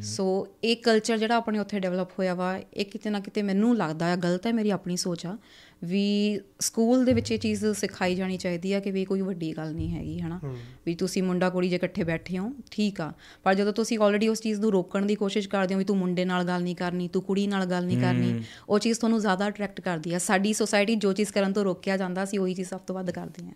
ਸੋ 0.00 0.48
ਇਹ 0.64 0.76
ਕਲਚਰ 0.76 1.18
ਜਿਹੜਾ 1.18 1.36
ਆਪਣੇ 1.36 1.58
ਉੱਥੇ 1.58 1.80
ਡਿਵੈਲਪ 1.80 2.10
ਹੋਇਆ 2.18 2.34
ਵਾ, 2.34 2.60
ਇਹ 2.74 2.84
ਕਿਤੇ 2.84 3.10
ਨਾ 3.10 3.20
ਕਿਤੇ 3.20 3.42
ਮੈਨੂੰ 3.42 3.76
ਲੱਗਦਾ 3.76 4.12
ਆ, 4.12 4.16
ਗਲਤ 4.16 4.46
ਹੈ 4.46 4.52
ਮੇਰੀ 4.52 4.70
ਆਪਣੀ 4.70 4.96
ਸੋਚ 4.96 5.26
ਆ। 5.26 5.38
ਵੀ 5.82 6.40
ਸਕੂਲ 6.60 7.04
ਦੇ 7.04 7.12
ਵਿੱਚ 7.12 7.30
ਇਹ 7.32 7.38
ਚੀਜ਼ 7.38 7.64
ਸਿਖਾਈ 7.74 8.14
ਜਾਣੀ 8.14 8.36
ਚਾਹੀਦੀ 8.36 8.72
ਆ 8.72 8.80
ਕਿ 8.80 8.90
ਵੀ 8.90 9.04
ਕੋਈ 9.04 9.20
ਵੱਡੀ 9.20 9.52
ਗੱਲ 9.56 9.72
ਨਹੀਂ 9.74 9.90
ਹੈਗੀ 9.90 10.18
ਹਨਾ? 10.20 10.40
ਵੀ 10.86 10.94
ਤੁਸੀਂ 10.94 11.22
ਮੁੰਡਾ 11.22 11.50
ਕੁੜੀ 11.50 11.68
ਜੇ 11.68 11.76
ਇਕੱਠੇ 11.76 12.04
ਬੈਠੇ 12.04 12.38
ਹੋ 12.38 12.52
ਠੀਕ 12.70 13.00
ਆ। 13.00 13.12
ਪਰ 13.42 13.54
ਜਦੋਂ 13.54 13.72
ਤੁਸੀਂ 13.72 13.98
ਆਲਰੇਡੀ 13.98 14.28
ਉਸ 14.28 14.40
ਚੀਜ਼ 14.40 14.60
ਨੂੰ 14.60 14.72
ਰੋਕਣ 14.72 15.06
ਦੀ 15.06 15.14
ਕੋਸ਼ਿਸ਼ 15.14 15.48
ਕਰਦੇ 15.48 15.74
ਹੋ 15.74 15.78
ਵੀ 15.78 15.84
ਤੂੰ 15.84 15.96
ਮੁੰਡੇ 15.96 16.24
ਨਾਲ 16.24 16.44
ਗੱਲ 16.44 16.62
ਨਹੀਂ 16.62 16.76
ਕਰਨੀ 16.76 17.08
ਤੂੰ 17.08 17.22
ਕੁੜੀ 17.22 17.46
ਨਾਲ 17.46 17.66
ਗੱਲ 17.66 17.86
ਨਹੀਂ 17.86 18.00
ਕਰਨੀ 18.00 18.42
ਉਹ 18.68 18.78
ਚੀਜ਼ 18.78 18.98
ਤੁਹਾਨੂੰ 18.98 19.20
ਜ਼ਿਆਦਾ 19.20 19.48
ਅਟਰੈਕਟ 19.48 19.80
ਕਰਦੀ 19.80 20.14
ਆ। 20.14 20.18
ਸਾਡੀ 20.18 20.52
ਸੋਸਾਇਟੀ 20.52 20.94
ਜੋ 20.96 21.12
ਚੀਜ਼ 21.12 21.32
ਕਰਨ 21.32 21.52
ਤੋਂ 21.52 21.64
ਰੋਕਿਆ 21.64 21.96
ਜਾਂਦਾ 21.96 22.24
ਸੀ 22.24 22.38
ਉਹੀ 22.38 22.54
ਚੀਜ਼ 22.54 22.68
ਸਭ 22.68 22.80
ਤੋਂ 22.80 22.94
ਵੱਧ 22.94 23.10
ਕਰਦੀ 23.10 23.46
ਆ 23.48 23.52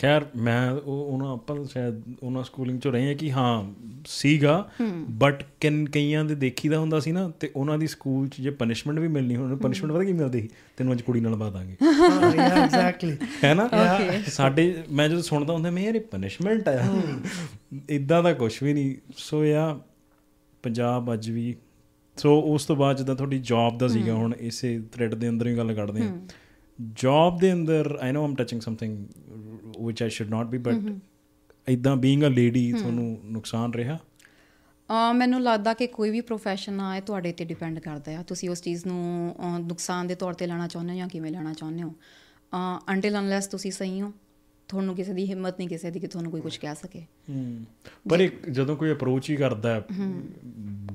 ਖੈਰ 0.00 0.26
ਮੈਂ 0.36 0.70
ਉਹ 0.70 1.04
ਉਹਨਾਂ 1.12 1.32
ਆਪਾਂ 1.32 1.64
ਸ਼ਾਇਦ 1.64 2.02
ਉਹਨਾਂ 2.22 2.42
ਸਕੂਲਿੰਗ 2.44 2.80
ਚ 2.80 2.86
ਰਹੇ 2.86 3.10
ਆ 3.10 3.14
ਕਿ 3.14 3.32
ਹਾਂ 3.32 3.72
ਸੀਗਾ। 4.06 4.70
ਬਟ 5.10 5.44
ਕਿਨ 5.60 5.88
ਕਈਆਂ 5.88 6.24
ਦੇ 6.24 6.34
ਦੇਖੀਦਾ 6.34 6.78
ਹੁੰਦਾ 6.78 7.00
ਸੀ 7.00 7.12
ਨਾ 7.12 7.28
ਤੇ 7.40 7.50
ਉਹਨਾਂ 7.56 7.78
ਦੀ 7.78 7.86
ਸਕੂਲ 7.86 8.28
ਚ 8.28 8.40
ਜੇ 8.40 8.50
ਪਨਿਸ਼ਮੈਂਟ 8.50 8.98
ਵੀ 8.98 9.08
ਮਿਲਣੀ 9.08 9.36
ਹੋਣੀ 9.36 9.56
ਪਨਿਸ਼ਮੈਂਟ 9.56 9.92
ਪਤਾ 9.94 10.04
ਕੀ 10.04 10.12
ਮਿਲਦੀ 10.12 10.40
ਸੀ? 10.40 10.48
ਤੈਨੂੰ 10.82 10.94
ਅੱਜ 10.94 11.02
ਕੁੜੀ 11.02 11.20
ਨਾਲ 11.20 11.34
ਬਾਤ 11.34 11.52
ਦਾਂਗੇ 11.52 11.76
ਹਾਂ 11.82 12.34
ਯਾ 12.36 12.42
ਐਗਜ਼ੈਕਟਲੀ 12.42 13.16
ਹੈ 13.44 13.54
ਨਾ? 13.54 13.68
ਸਾਡੇ 14.26 14.84
ਮੈਂ 14.90 15.08
ਜਦੋਂ 15.08 15.22
ਸੁਣਦਾ 15.22 15.52
ਹੁੰਦਾ 15.54 15.70
ਮੈਂ 15.70 15.82
ਯਾਰ 15.82 15.94
ਇਹ 15.94 16.00
ਪਨਿਸ਼ਮੈਂਟ 16.00 16.68
ਆ। 16.68 17.02
ਇਦਾਂ 17.90 18.22
ਦਾ 18.22 18.32
ਕੁਝ 18.32 18.62
ਵੀ 18.62 18.72
ਨਹੀਂ। 18.72 18.96
ਸੋ 19.16 19.44
ਯਾ 19.44 19.80
ਪੰਜਾਬ 20.62 21.12
ਅੱਜ 21.12 21.30
ਵੀ 21.30 21.56
ਸੋ 22.16 22.40
ਉਸ 22.40 22.64
ਤੋਂ 22.64 22.76
ਬਾਅਦ 22.76 22.96
ਜਦੋਂ 22.96 23.16
ਤੁਹਾਡੀ 23.16 23.38
ਜੌਬ 23.38 23.78
ਦਾ 23.78 23.88
ਸੀਗਾ 23.88 24.14
ਹੁਣ 24.14 24.34
ਇਸੇ 24.40 24.82
ਥ੍ਰੈਡ 24.92 25.14
ਦੇ 25.14 25.28
ਅੰਦਰ 25.28 25.46
ਹੀ 25.46 25.56
ਗੱਲ 25.56 25.74
ਕਰਦੇ 25.74 26.02
ਹਾਂ। 26.02 26.18
ਜੌਬ 26.94 27.38
ਦੇ 27.38 27.52
ਅੰਦਰ 27.52 27.98
I 28.00 28.12
know 28.12 28.24
am 28.24 28.34
touching 28.34 28.60
something 28.60 29.06
which 29.86 30.02
I 30.02 30.10
should 30.10 30.30
not 30.30 30.46
be 30.46 30.58
but 30.58 30.74
ਇਦਾਂ 31.68 31.96
ਬੀਇੰਗ 31.96 32.22
ਅ 32.22 32.26
ਲੇਡੀ 32.26 32.72
ਤੁਹਾਨੂੰ 32.72 33.20
ਨੁਕਸਾਨ 33.24 33.74
ਰਿਹਾ? 33.74 33.98
ਮੈਨੂੰ 35.14 35.40
ਲੱਗਦਾ 35.42 35.74
ਕਿ 35.74 35.86
ਕੋਈ 35.86 36.10
ਵੀ 36.10 36.20
ਪ੍ਰੋਫੈਸ਼ਨ 36.20 36.80
ਆ 36.80 36.96
ਇਹ 36.96 37.02
ਤੁਹਾਡੇ 37.02 37.32
ਤੇ 37.32 37.44
ਡਿਪੈਂਡ 37.44 37.78
ਕਰਦਾ 37.78 38.18
ਆ। 38.18 38.22
ਤੁਸੀਂ 38.22 38.50
ਉਸ 38.50 38.62
ਚੀਜ਼ 38.62 38.86
ਨੂੰ 38.86 39.34
ਅ, 39.38 39.58
ਨੁਕਸਾਨ 39.58 40.06
ਦੇ 40.06 40.14
ਤੌਰ 40.14 40.34
ਤੇ 40.34 40.46
ਲੈਣਾ 40.46 40.68
ਚਾਹੁੰਦੇ 40.68 40.92
ਹੋ 40.92 40.98
ਜਾਂ 40.98 41.08
ਕਿਵੇਂ 41.08 41.30
ਲੈਣਾ 41.32 41.52
ਚਾਹੁੰਦੇ 41.52 41.82
ਹੋ? 41.82 41.94
ਅੰਟਿਲ 42.88 43.18
ਅਨਲੈਸ 43.18 43.46
ਤੁਸੀਂ 43.46 43.72
ਸਹੀ 43.72 44.00
ਹੋ। 44.02 44.12
ਤੁਹਾਨੂੰ 44.72 44.94
ਕਿਸੇ 44.94 45.12
ਦੀ 45.12 45.24
ਹਿੰਮਤ 45.26 45.58
ਨਹੀਂ 45.58 45.68
ਕਿਸੇ 45.68 45.90
ਦੀ 45.90 46.00
ਕਿ 46.00 46.06
ਤੁਹਾਨੂੰ 46.06 46.30
ਕੋਈ 46.30 46.40
ਕੁਝ 46.40 46.56
ਕਹਿ 46.56 46.74
ਸਕੇ। 46.74 47.00
ਪਰ 48.10 48.20
ਇੱਕ 48.20 48.48
ਜਦੋਂ 48.48 48.76
ਕੋਈ 48.76 48.92
ਅਪਰੋਚ 48.92 49.30
ਹੀ 49.30 49.36
ਕਰਦਾ 49.36 49.74
ਹੈ 49.74 49.82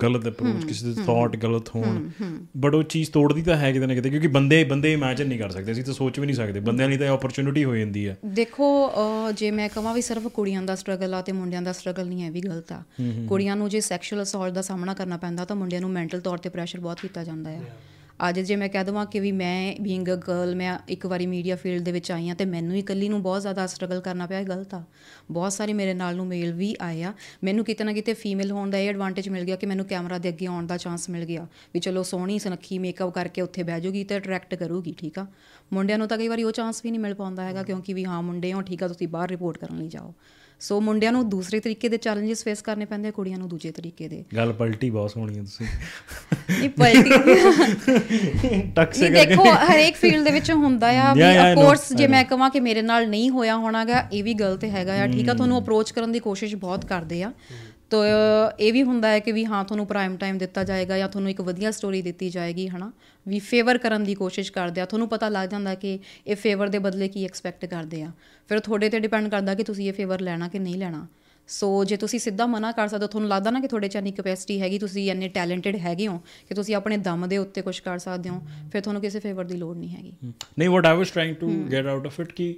ਗਲਤ 0.02 0.28
ਅਪਰੋਚ 0.28 0.66
ਕਿਸੇ 0.66 0.86
ਦੇ 0.86 0.94
ਥਾਟ 1.06 1.36
ਗਲਤ 1.36 1.70
ਹੋਣ 1.76 2.10
ਬਟ 2.58 2.74
ਉਹ 2.74 2.84
ਚੀਜ਼ 2.84 3.12
ਤੋੜਦੀ 3.12 3.42
ਤਾਂ 3.42 3.58
ਹੈ 3.58 3.72
ਕਿਤੇ 3.72 3.86
ਨਾ 3.86 3.96
ਕਿਤੇ 3.96 4.10
ਕਿਉਂਕਿ 4.10 4.28
ਬੰਦੇ 4.28 4.63
ਬੰਦੇ 4.63 4.94
ਇਮੇਜਿਨ 4.94 5.28
ਨਹੀਂ 5.28 5.40
ਕਰ 5.40 5.50
ਸਕਦੇ 5.50 5.72
ਅਸੀਂ 5.72 5.84
ਤਾਂ 5.84 5.94
ਸੋਚ 5.94 6.20
ਵੀ 6.20 6.26
ਨਹੀਂ 6.26 6.36
ਸਕਦੇ। 6.36 6.60
ਬੰਦਿਆਂ 6.60 6.90
ਲਈ 6.90 6.98
ਤਾਂ 6.98 7.08
ਇਹ 7.08 7.12
ਓਪਰਚ्युनिटी 7.12 7.66
ਹੋ 7.66 7.76
ਜਾਂਦੀ 7.76 8.08
ਹੈ। 8.08 8.18
ਦੇਖੋ 8.26 8.92
ਜੇ 9.38 9.52
ਮੈਂ 9.52 9.70
ਕਹਾਂ 9.70 9.94
ਵੀ 9.94 10.02
ਸਿਰਫ 10.02 10.28
ਕੁੜੀਆਂ 10.28 10.62
ਦਾ 10.62 10.76
ਸਟਰਗਲ 10.76 11.13
ਆ 11.13 11.22
ਤੇ 11.22 11.32
ਮੁੰਡਿਆਂ 11.32 11.62
ਦਾ 11.62 11.72
ਸਟਰਗਲ 11.72 12.08
ਨਹੀਂ 12.08 12.24
ਹੈ 12.24 12.32
ਵੀ 12.32 12.42
ਗਲਤ 12.42 12.72
ਆ। 12.72 12.84
ਕੁੜੀਆਂ 13.28 13.56
ਨੂੰ 13.56 13.70
ਜੇ 13.70 13.80
ਸੈਕਸ਼ੂਅਲ 13.82 14.24
ਅਸੌਲਟ 14.24 14.54
ਦਾ 14.54 14.62
ਸਾਹਮਣਾ 14.62 14.94
ਕਰਨਾ 14.94 15.18
ਪੈਂਦਾ 15.18 15.46
ਤਾਂ 15.46 15.56
ਮੁੰਡਿਆਂ 15.56 15.82
ਨੂੰ 15.82 15.90
ਮੈਂਟਲ 15.90 16.22
ਤੌਰ 16.22 16.38
ਤੇ 16.38 16.50
ਪ੍ਰੈਸ਼ਰ 16.50 16.80
ਬਹੁਤ 16.80 17.00
ਕੀਤਾ 17.02 17.24
ਜਾਂਦਾ 17.24 17.52
ਹੈ 17.52 17.62
ਅੱਜ 18.30 18.39
ਜੇ 18.39 18.56
ਮੈਂ 18.56 18.69
ਕਹਿ 18.69 18.84
ਦਵਾਂ 18.84 19.06
ਕਿ 19.06 19.19
ਵੀ 19.19 19.32
ਮੈਂ 19.32 19.75
ਬੀਇੰਗ 19.82 20.08
ਅ 20.08 20.15
ਗਰਲ 20.15 20.56
ਮੈਂ 20.56 20.77
ਇੱਕ 20.89 21.06
ਵਾਰੀ 21.06 21.25
ਮੀਡੀਆ 21.27 21.56
ਫੀਲਡ 21.56 21.84
ਦੇ 21.84 21.91
ਵਿੱਚ 21.91 22.12
ਆਈ 22.12 22.30
ਆ 22.30 22.34
ਤੇ 22.34 22.45
ਮੈਨੂੰ 22.45 22.73
ਹੀ 22.73 22.80
ਇਕੱਲੀ 22.80 23.10
ਨੂੰ 23.10 23.21
ਬਹੁਤ 23.21 23.41
ਜ਼ਿਆਦਾ 23.41 23.67
ਸਟਰਗਲ 23.67 24.01
ਕਰਨਾ 24.01 24.25
ਪਿਆ, 24.25 24.39
ਇਹ 24.39 24.45
ਗਲਤ 24.45 24.73
ਆ। 24.73 24.84
ਬਹੁਤ 25.32 25.53
ਸਾਰੇ 25.53 25.73
ਮੇਰੇ 25.73 25.93
ਨਾਲ 25.93 26.15
ਨੂੰ 26.15 26.27
ਮੇਲ 26.27 26.53
ਵੀ 26.53 26.75
ਆਏ 26.82 27.03
ਆ। 27.03 27.13
ਮੈਨੂੰ 27.43 27.65
ਕਿਤੇ 27.65 27.84
ਨਾ 27.84 27.93
ਕਿਤੇ 27.93 28.13
ਫੀਮੇਲ 28.13 28.51
ਹੋਣ 28.51 28.69
ਦਾ 28.69 28.77
ਇਹ 28.77 28.89
ਐਡਵਾਂਟੇਜ 28.89 29.30
ਮਿਲ 29.30 29.43
ਗਿਆ 29.43 29.56
ਕਿ 29.56 29.65
ਮੈਨੂੰ 29.65 29.86
ਕੈਮਰਾ 29.86 30.17
ਦੇ 30.17 30.30
ਅੱਗੇ 30.30 30.45
ਆਉਣ 30.45 30.67
ਦਾ 30.67 30.77
ਚਾਂਸ 30.77 31.10
ਮਿਲ 31.10 31.25
ਗਿਆ 31.25 31.47
ਵੀ 31.73 31.80
ਚਲੋ 31.80 32.03
ਸੋਹਣੀ 32.03 32.39
ਸੁਨੱਖੀ 32.39 32.80
ਮੇਕਅਪ 32.80 33.13
ਕਰਕੇ 33.13 33.41
ਉੱਥੇ 33.41 33.63
ਬਹਿ 33.63 33.82
ਜਾਊਗੀ 33.82 34.03
ਤੇ 34.03 34.17
ਅਟਰੈਕਟ 34.17 34.56
ਕਰੂਗੀ, 34.56 34.95
ਠੀਕ 34.97 35.19
ਆ? 35.19 35.27
ਮੁੰਡਿਆਂ 35.73 35.97
ਨੂੰ 35.97 36.08
ਤਾਂ 36.08 36.17
ਕਈ 36.17 36.27
ਵਾਰੀ 36.27 36.43
ਉਹ 36.43 36.51
ਚਾਂਸ 36.51 36.82
ਵੀ 36.84 36.91
ਨਹੀਂ 36.91 37.01
ਮਿਲ 37.01 37.13
ਪਾਉਂਦਾ 37.13 37.43
ਹੈਗਾ 37.43 37.63
ਕਿਉਂਕਿ 37.63 37.93
ਵੀ 37.93 38.06
ਹਾਂ, 38.06 38.21
ਮੁੰਡੇ 38.23 38.53
ਹੋ, 38.53 38.62
ਠੀਕ 38.62 38.84
ਆ, 38.84 38.88
ਤੁਸੀਂ 38.88 39.08
ਬਾਹਰ 39.08 39.30
ਰਿਪੋਰਟ 39.30 39.58
ਕਰਨ 39.58 39.77
ਲਈ 39.77 39.88
ਜਾਓ। 39.88 40.13
ਸੋ 40.62 40.80
ਮੁੰਡਿਆਂ 40.82 41.12
ਨੂੰ 41.12 41.30
ਦੂਸਰੇ 41.30 41.60
ਤਰੀਕੇ 41.60 41.89
ਦੇ 41.89 41.98
ਚੈਲੰਜਸ 41.98 42.43
ਫੇਸ 42.43 42.62
ਕਰਨੇ 42.62 42.86
ਪੈਂਦੇ 42.86 43.08
ਆ 43.08 43.12
ਕੁੜੀਆਂ 43.12 43.38
ਨੂੰ 43.38 43.48
ਦੂਜੇ 43.50 43.72
ਤਰੀਕੇ 43.72 44.08
ਦੇ। 44.08 44.24
ਗੱਲ 44.36 44.54
ਪਲਟੀ 44.54 44.89
ਬਹੁਤ 44.89 45.12
ਸੋਹਣੀ 45.12 45.38
ਹੈ 45.38 45.43
ਤੁਸੀਂ। 45.43 45.65
ਨਹੀਂ 46.50 46.70
ਪਲਟੀ 46.70 47.10
ਟਕਸੇ 48.76 49.10
ਨਹੀਂ 49.10 49.28
ਦੇਖੋ 49.28 49.43
ਹਰੇਕ 49.65 49.96
ਫੀਲਡ 49.96 50.24
ਦੇ 50.24 50.32
ਵਿੱਚ 50.32 50.52
ਹੁੰਦਾ 50.52 50.89
ਆ 51.02 51.13
ਵੀ 51.13 51.22
ਆਫ 51.22 51.56
ਕੋਰਸ 51.56 51.93
ਜੇ 51.93 52.08
ਮੈਂ 52.08 52.24
ਕਹਾਂ 52.24 52.50
ਕਿ 52.50 52.60
ਮੇਰੇ 52.60 52.82
ਨਾਲ 52.82 53.08
ਨਹੀਂ 53.10 53.30
ਹੋਇਆ 53.30 53.58
ਹੋਣਾਗਾ 53.58 54.08
ਇਹ 54.13 54.24
ਵੀ 54.24 54.34
ਗਲਤ 54.34 54.63
ਹੈਗਾ 54.63 54.93
ਆ। 55.04 55.08
ਠੀਕ 55.08 55.30
ਆ 55.30 55.34
ਤੁਹਾਨੂੰ 55.34 55.60
ਅਪਰੋਚ 55.62 55.91
ਕਰਨ 55.91 56.12
ਦੀ 56.12 56.20
ਕੋਸ਼ਿਸ਼ 56.20 56.56
ਬਹੁਤ 56.56 56.86
ਕਰਦੇ 56.86 57.24
ਆ। 57.24 57.32
ਤੋ 57.89 58.04
ਇਹ 58.60 58.74
ਵੀ 58.74 58.84
ਹੁੰਦਾ 58.84 59.08
ਹੈ 59.08 59.20
ਕਿ 59.20 59.32
ਵੀ 59.32 59.46
ਹਾਂ 59.46 59.63
ਤੁਹਾਨੂੰ 59.63 59.86
ਪ੍ਰਾਈਮ 59.88 60.15
ਟਾਈਮ 60.17 60.38
ਦਿੱਤਾ 60.38 60.63
ਜਾਏਗਾ 60.63 60.98
ਜਾਂ 60.98 61.08
ਤੁਹਾਨੂੰ 61.10 61.30
ਇੱਕ 61.32 61.41
ਵਧੀਆ 61.41 61.72
ਸਟੋਰੀ 61.72 62.02
ਦਿੱਤੀ 62.02 62.30
ਜਾਏਗੀ 62.30 62.67
ਹਨਾ? 62.70 62.91
ਵੀ 63.28 63.39
ਫੇਵਰ 63.39 63.78
ਕਰਨ 63.78 64.04
ਦੀ 64.04 64.13
ਕੋਸ਼ਿਸ਼ 64.15 64.52
ਕਰਦੇ 64.52 64.82
ਆ। 64.82 64.86
ਤੁਹਾਨੂੰ 64.86 65.08
ਪਤਾ 65.10 65.30
ਲੱਗ 65.30 65.50
ਜਾਂਦਾ 65.50 65.76
ਕਿ 65.76 66.00
ਇਹ 66.28 66.36
ਫੇਵਰ 66.36 66.67
ਦੇ 66.67 66.80
ਬਦਲੇ 66.80 67.08
ਕੀ 67.08 67.26
ਐਕਸਪੈਕਟ 67.26 67.65
ਕਰਦੇ 67.65 68.02
ਆ। 68.04 68.12
ਫਿਰ 68.50 68.60
ਤੁਹਾਡੇ 68.60 68.90
ਤੇ 68.90 69.00
ਡਿਪੈਂਡ 69.00 69.28
ਕਰਦਾ 69.28 69.56
ਕਿ 69.56 69.64
ਤੁਸੀਂ 69.64 69.88
ਇਹ 69.88 69.94
ਫੇਵਰ 69.94 70.22
ਲੈਣਾ 70.22 70.48
ਕਿ 70.48 70.60
ਨਹੀਂ 70.60 70.78
ਲੈਣਾ। 70.78 71.06
ਸੋ 71.50 71.68
ਜੇ 71.84 71.98
ਤੁਸੀਂ 71.98 72.20
ਸਿੱਧਾ 72.20 72.46
ਮਨਾ 72.46 72.72
ਕਰ 72.72 72.88
ਸਕਦੇ 72.88 73.04
ਹੋ 73.04 73.08
ਤੁਹਾਨੂੰ 73.08 73.30
ਲੱਗਦਾ 73.30 73.52
ਨਾ 73.52 73.60
ਕਿ 73.60 73.68
ਤੁਹਾਡੇ 73.68 73.88
'ਚ 73.88 73.96
ਇੰਨੀ 73.96 74.12
ਕੈਪੈਸਿਟੀ 74.12 74.60
ਹੈਗੀ 74.62 74.80
ਤੁਸੀਂ 74.80 75.10
ਇੰਨੇ 75.12 75.28
ਟੈਲੈਂਟਡ 75.28 75.76
ਹੈਗੇ 75.76 76.08
ਹੋ 76.08 76.18
ਕਿ 76.50 76.56
ਤੁਸੀਂ 76.56 76.76
ਆਪਣੇ 76.76 76.98
ਦਮ 76.98 77.28
ਦੇ 77.28 77.38
ਉੱਤੇ 77.38 77.62
ਕੁਝ 77.62 77.80
ਕਰ 77.80 78.00
ਸਕਦੇ 78.00 78.30
ਹੋ 78.30 78.42
ਫਿਰ 78.72 78.82
ਤੁਹਾਨੂੰ 78.82 79.02
ਕਿਸੇ 79.02 79.20
ਫੇਵਰ 79.20 79.46
ਦੀ 79.46 79.58
ਲੋੜ 79.58 79.76
ਨਹੀਂ 79.78 79.90
ਹੈਗੀ। 79.90 80.14
ਨਹੀਂ 80.60 80.70
what 80.70 80.86
I 80.86 80.98
was 80.98 81.12
trying 81.12 81.36
to 81.36 81.52
get 81.72 81.86
out 81.86 82.06
of 82.06 82.20
it 82.20 82.32
ਕਿ 82.32 82.56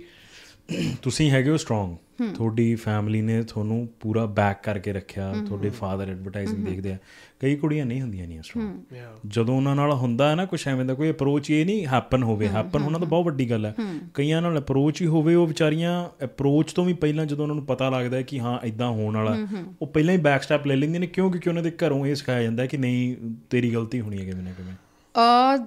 ਤੁਸੀਂ 1.01 1.31
ਹੈਗੇ 1.31 1.49
ਹੋ 1.49 1.57
ਸਟਰੋਂਗ 1.57 1.95
ਤੁਹਾਡੀ 2.35 2.75
ਫੈਮਿਲੀ 2.75 3.21
ਨੇ 3.21 3.43
ਤੁਹਾਨੂੰ 3.43 3.89
ਪੂਰਾ 3.99 4.25
ਬੈਕ 4.25 4.63
ਕਰਕੇ 4.63 4.93
ਰੱਖਿਆ 4.93 5.33
ਤੁਹਾਡੇ 5.47 5.69
ਫਾਦਰ 5.69 6.09
ਐਡਵਰਟਾਈਜ਼ਿੰਗ 6.09 6.65
ਦੇਖਦੇ 6.65 6.91
ਆ। 6.91 6.97
ਕਈ 7.39 7.55
ਕੁੜੀਆਂ 7.55 7.85
ਨਹੀਂ 7.85 8.01
ਹੁੰਦੀਆਂ 8.01 8.27
ਨਹੀਂ 8.27 8.41
ਸਟਰੋਂਗ 8.41 8.95
ਜਦੋਂ 9.27 9.55
ਉਹਨਾਂ 9.55 9.75
ਨਾਲ 9.75 9.93
ਹੁੰਦਾ 9.93 10.29
ਹੈ 10.29 10.35
ਨਾ 10.35 10.45
ਕੁਝ 10.45 10.67
ਐਵੇਂ 10.67 10.85
ਦਾ 10.85 10.93
ਕੋਈ 10.93 11.11
ਅਪਰੋਚ 11.11 11.49
ਇਹ 11.51 11.65
ਨਹੀਂ 11.65 11.87
ਹੈਪਨ 11.87 12.23
ਹੋਵੇ। 12.23 12.47
ਹੈਪਨ 12.47 12.81
ਹੋਣਾ 12.81 12.99
ਤਾਂ 12.99 13.07
ਬਹੁਤ 13.07 13.25
ਵੱਡੀ 13.25 13.49
ਗੱਲ 13.49 13.65
ਹੈ। 13.65 13.75
ਕਈਆਂ 14.13 14.41
ਨਾਲ 14.41 14.59
ਅਪਰੋਚ 14.59 15.01
ਹੀ 15.01 15.07
ਹੋਵੇ 15.07 15.35
ਉਹ 15.35 15.47
ਵਿਚਾਰੀਆਂ 15.47 16.09
ਅਪਰੋਚ 16.25 16.73
ਤੋਂ 16.73 16.85
ਵੀ 16.85 16.93
ਪਹਿਲਾਂ 16.93 17.25
ਜਦੋਂ 17.25 17.45
ਉਹਨਾਂ 17.45 17.55
ਨੂੰ 17.55 17.65
ਪਤਾ 17.65 17.89
ਲੱਗਦਾ 17.89 18.17
ਹੈ 18.17 18.21
ਕਿ 18.21 18.39
ਹਾਂ 18.39 18.59
ਇਦਾਂ 18.65 18.89
ਹੋਣ 18.89 19.17
ਵਾਲਾ 19.17 19.37
ਉਹ 19.81 19.87
ਪਹਿਲਾਂ 19.87 20.13
ਹੀ 20.13 20.19
ਬੈਕ 20.19 20.43
ਸਟੈਪ 20.43 20.67
ਲੈ 20.67 20.75
ਲੈਂਦੀਆਂ 20.75 20.99
ਨੇ 20.99 21.07
ਕਿਉਂ 21.07 21.31
ਕਿਉਂਕਿ 21.31 21.49
ਉਹਨਾਂ 21.49 21.63
ਦੇ 21.63 21.71
ਘਰੋਂ 21.71 22.05
ਇਹ 22.05 22.15
ਸਿਖਾਇਆ 22.15 22.43
ਜਾਂਦਾ 22.43 22.63
ਹੈ 22.63 22.67
ਕਿ 22.67 22.77
ਨਹੀਂ 22.77 23.15
ਤੇਰੀ 23.49 23.73
ਗਲਤੀ 23.73 24.01
ਹੋਣੀ 24.01 24.19
ਹੈ 24.19 24.25
ਕਿਵੇਂ 24.25 24.43
ਨਾ 24.43 24.51
ਕਿਵੇਂ। 24.51 24.73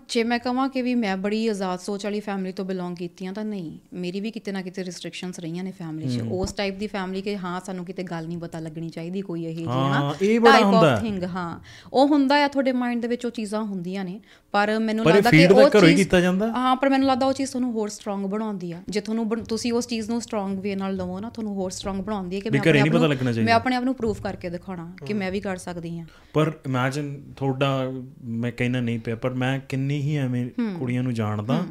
ਜੇ 0.08 0.24
ਮੈਂ 0.24 0.38
ਕਹਾਂ 0.38 0.68
ਕਿ 0.68 0.82
ਵੀ 0.82 0.94
ਮੈਂ 0.94 1.16
ਬੜੀ 1.16 1.48
ਆਜ਼ਾਦ 1.48 1.78
ਸੋਚ 1.78 2.04
ਵਾਲੀ 2.04 2.20
ਫੈਮਿਲੀ 2.20 2.52
ਤੋਂ 2.52 2.64
ਬਿਲੋਂਗ 2.64 2.96
ਕੀਤੀ 2.96 3.26
ਹਾਂ 3.26 3.32
ਤਾਂ 3.32 3.44
ਨਹੀਂ। 3.44 3.78
ਮੇਰੀ 3.92 4.20
ਵੀ 4.20 4.30
ਕਿਤੇ 4.30 4.52
ਨਾ 4.52 4.62
ਕਿਤੇ 4.62 4.84
ਰਿਸਟ੍ਰਿਕਸ਼ਨਸ 4.84 5.38
ਰਹੀਆਂ 5.38 5.64
ਨੇ 5.64 5.70
ਫੈਮਿਲੀ 5.70 6.16
'ਚ। 6.16 6.20
ਉਸ 6.30 6.52
ਟਾਈਪ 6.52 6.78
ਦੀ 6.78 6.86
ਫੈਮਿਲੀ 6.86 7.22
ਕਿ 7.22 7.38
ਹਾਂ 7.38 7.60
ਸਾਨੂੰ 7.66 7.84
ਕਿਤੇ 7.84 8.02
ਗੱਲ 8.02 8.26
ਨਹੀਂ 8.26 8.38
ਪਤਾ 8.38 8.58
ਲੱਗਣੀ 8.58 8.88
ਚਾਹੀਦੀ 8.88 9.20
ਕੋਈ 9.20 9.44
ਇਹ 9.44 9.54
ਜੀ 9.54 9.66
ਹਾਂ, 9.66 10.14
ਇਹ 10.22 10.40
ਬੜਾ 10.40 10.60
ਹੁੰਦਾ। 10.60 10.96
ਹੈ। 10.96 11.00
ਥਿੰਗ 11.00 11.22
ਹਾਂ। 11.24 11.60
ਉਹ 11.92 12.06
ਹੁੰਦਾ 12.06 12.44
ਆ 12.44 12.48
ਤੁਹਾਡੇ 12.48 12.72
ਮਾਈਂਡ 12.72 13.02
ਦੇ 13.02 13.08
ਵਿੱਚ 13.08 13.26
ਉਹ 13.26 13.30
ਚੀਜ਼ਾਂ 13.30 13.62
ਹੁੰਦੀਆਂ 13.62 14.04
ਨੇ। 14.04 14.20
ਪਰ 14.52 14.78
ਮੈਨੂੰ 14.78 15.04
ਲੱਗਦਾ 15.06 15.30
ਕਿ 15.30 15.46
ਉਹ 15.46 15.68
ਘਰੋਂ 15.68 15.82
ਹੀ 15.82 15.86
ਚੀਜ਼ 15.86 15.96
ਕੀਤਾ 15.96 16.20
ਜਾਂਦਾ। 16.20 16.46
ਹਾਂ 16.52 16.76
ਪਰ 16.76 16.88
ਮੈਨੂੰ 16.88 17.08
ਲੱਗਦਾ 17.08 17.26
ਉਹ 17.26 17.32
ਚੀਜ਼ 17.32 17.50
ਤੁਹਾਨੂੰ 17.50 17.72
ਹੋਰ 17.72 17.88
ਸਟਰੋਂਗ 17.88 18.24
ਬਣਾਉਂਦੀ 18.26 18.72
ਆ। 18.72 18.82
ਜੇ 18.88 19.00
ਤੁਹਾਨੂੰ 19.00 19.44
ਤੁਸੀਂ 19.44 19.72
ਉਸ 19.72 19.86
ਚੀਜ਼ 19.88 20.10
ਨੂੰ 20.10 20.20
ਸਟਰੋਂਗ 20.20 20.58
ਵੇ 20.58 20.74
ਨਾਲ 20.74 20.96
ਲਵੋ 20.96 21.20
ਨਾ 21.20 21.30
ਤੁਹਾਨੂੰ 21.30 21.54
ਹੋਰ 21.54 21.70
ਸਟਰੋਂਗ 21.70 22.00
ਬਣਾਉਂਦੀ 22.00 22.36
ਹੈ 22.36 22.40
ਕਿ 22.40 22.50
ਮੈਂ 22.50 22.60
ਆਪਣੇ 22.60 22.80
ਆਪ 22.80 22.88
ਨੂੰ। 22.88 23.44
ਮੈਂ 23.44 23.54
ਆਪਣੇ 23.54 23.76
ਆਪ 23.76 23.84
ਨੂੰ 23.84 23.94
ਪ੍ਰੂਫ 23.94 24.22
ਕਰਕੇ 24.22 24.50
ਦਿਖਾਉਣਾ 24.50 24.92
ਕਿ 25.06 25.14
ਮੈਂ 25.14 25.30
ਵੀ 25.30 25.40
ਕਰ 25.40 25.56
ਸਕਦੀ 25.56 25.98
ਹਾਂ 25.98 26.06
ਪਰ 26.32 26.52
ਇਮੇਜਿਨ 26.66 27.22
ਤੁਹਾਡਾ 27.36 27.92
ਮੈਂ 28.24 28.52
ਕਹਿਣਾ 28.52 28.80
ਨਹੀਂ 28.80 28.98
ਪਿਆ 28.98 29.16
ਪਰ 29.16 29.30
ਮੈਂ 29.34 29.58
ਕਿੰਨੀ 29.68 30.00
ਹੀ 30.00 30.16
ਐਵੇਂ 30.16 30.46
ਕੁੜੀਆਂ 30.78 31.02
ਨੂੰ 31.02 31.14
ਜਾਣਦਾ 31.14 31.64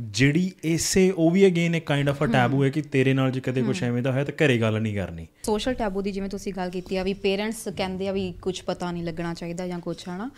ਜਿਹੜੀ 0.00 0.50
ਇਸੇ 0.64 1.10
ਉਹ 1.10 1.30
ਵੀ 1.30 1.46
ਅਗੇਨ 1.46 1.74
ਇੱਕ 1.74 1.86
ਕਾਈਂਡ 1.86 2.08
ਆਫ 2.08 2.22
ਅ 2.22 2.26
ਟੈਬੂ 2.26 2.64
ਹੈ। 2.64 2.68
ਕਿ 2.70 2.82
ਤੇਰੇ 2.82 3.14
ਨਾਲ 3.14 3.30
ਜੇ 3.30 3.40
ਕਦੇ 3.40 3.62
ਕੁਝ 3.62 3.82
ਐਵੇਂ 3.84 4.02
ਦਾ 4.02 4.12
ਹੋਇਆ 4.12 4.24
ਤਾਂ 4.24 4.34
ਘਰੇ 4.34 4.58
ਗੱਲ 4.58 4.80
ਨਹੀਂ 4.80 4.94
ਕਰਨੀ। 4.94 5.26
ਸੋਸ਼ਲ 5.42 5.74
ਟੈਬੂ 5.74 6.02
ਦੀ 6.02 6.12
ਜਿਵੇਂ 6.12 6.28
ਤੁਸੀਂ 6.28 6.52
ਗੱਲ 6.56 6.70
ਕੀਤੀ 6.70 6.96
ਆ 6.96 7.02
ਵੀ 7.02 7.14
ਪੇਰੈਂਟਸ 7.14 7.68
ਕਹਿੰਦੇ 7.76 8.08
ਆ 8.08 8.12
ਵੀ 8.12 8.32
ਕੁਝ 8.42 8.60
ਪਤਾ 8.62 8.92
ਨਹੀਂ 8.92 9.04
ਲੱਗਣਾ 9.04 9.34
ਚਾਹੀਦਾ 9.34 9.66
ਜਾਂ 9.66 9.78
ਕੁਝ 9.80 9.96
ਹਨਾ? 10.08 10.30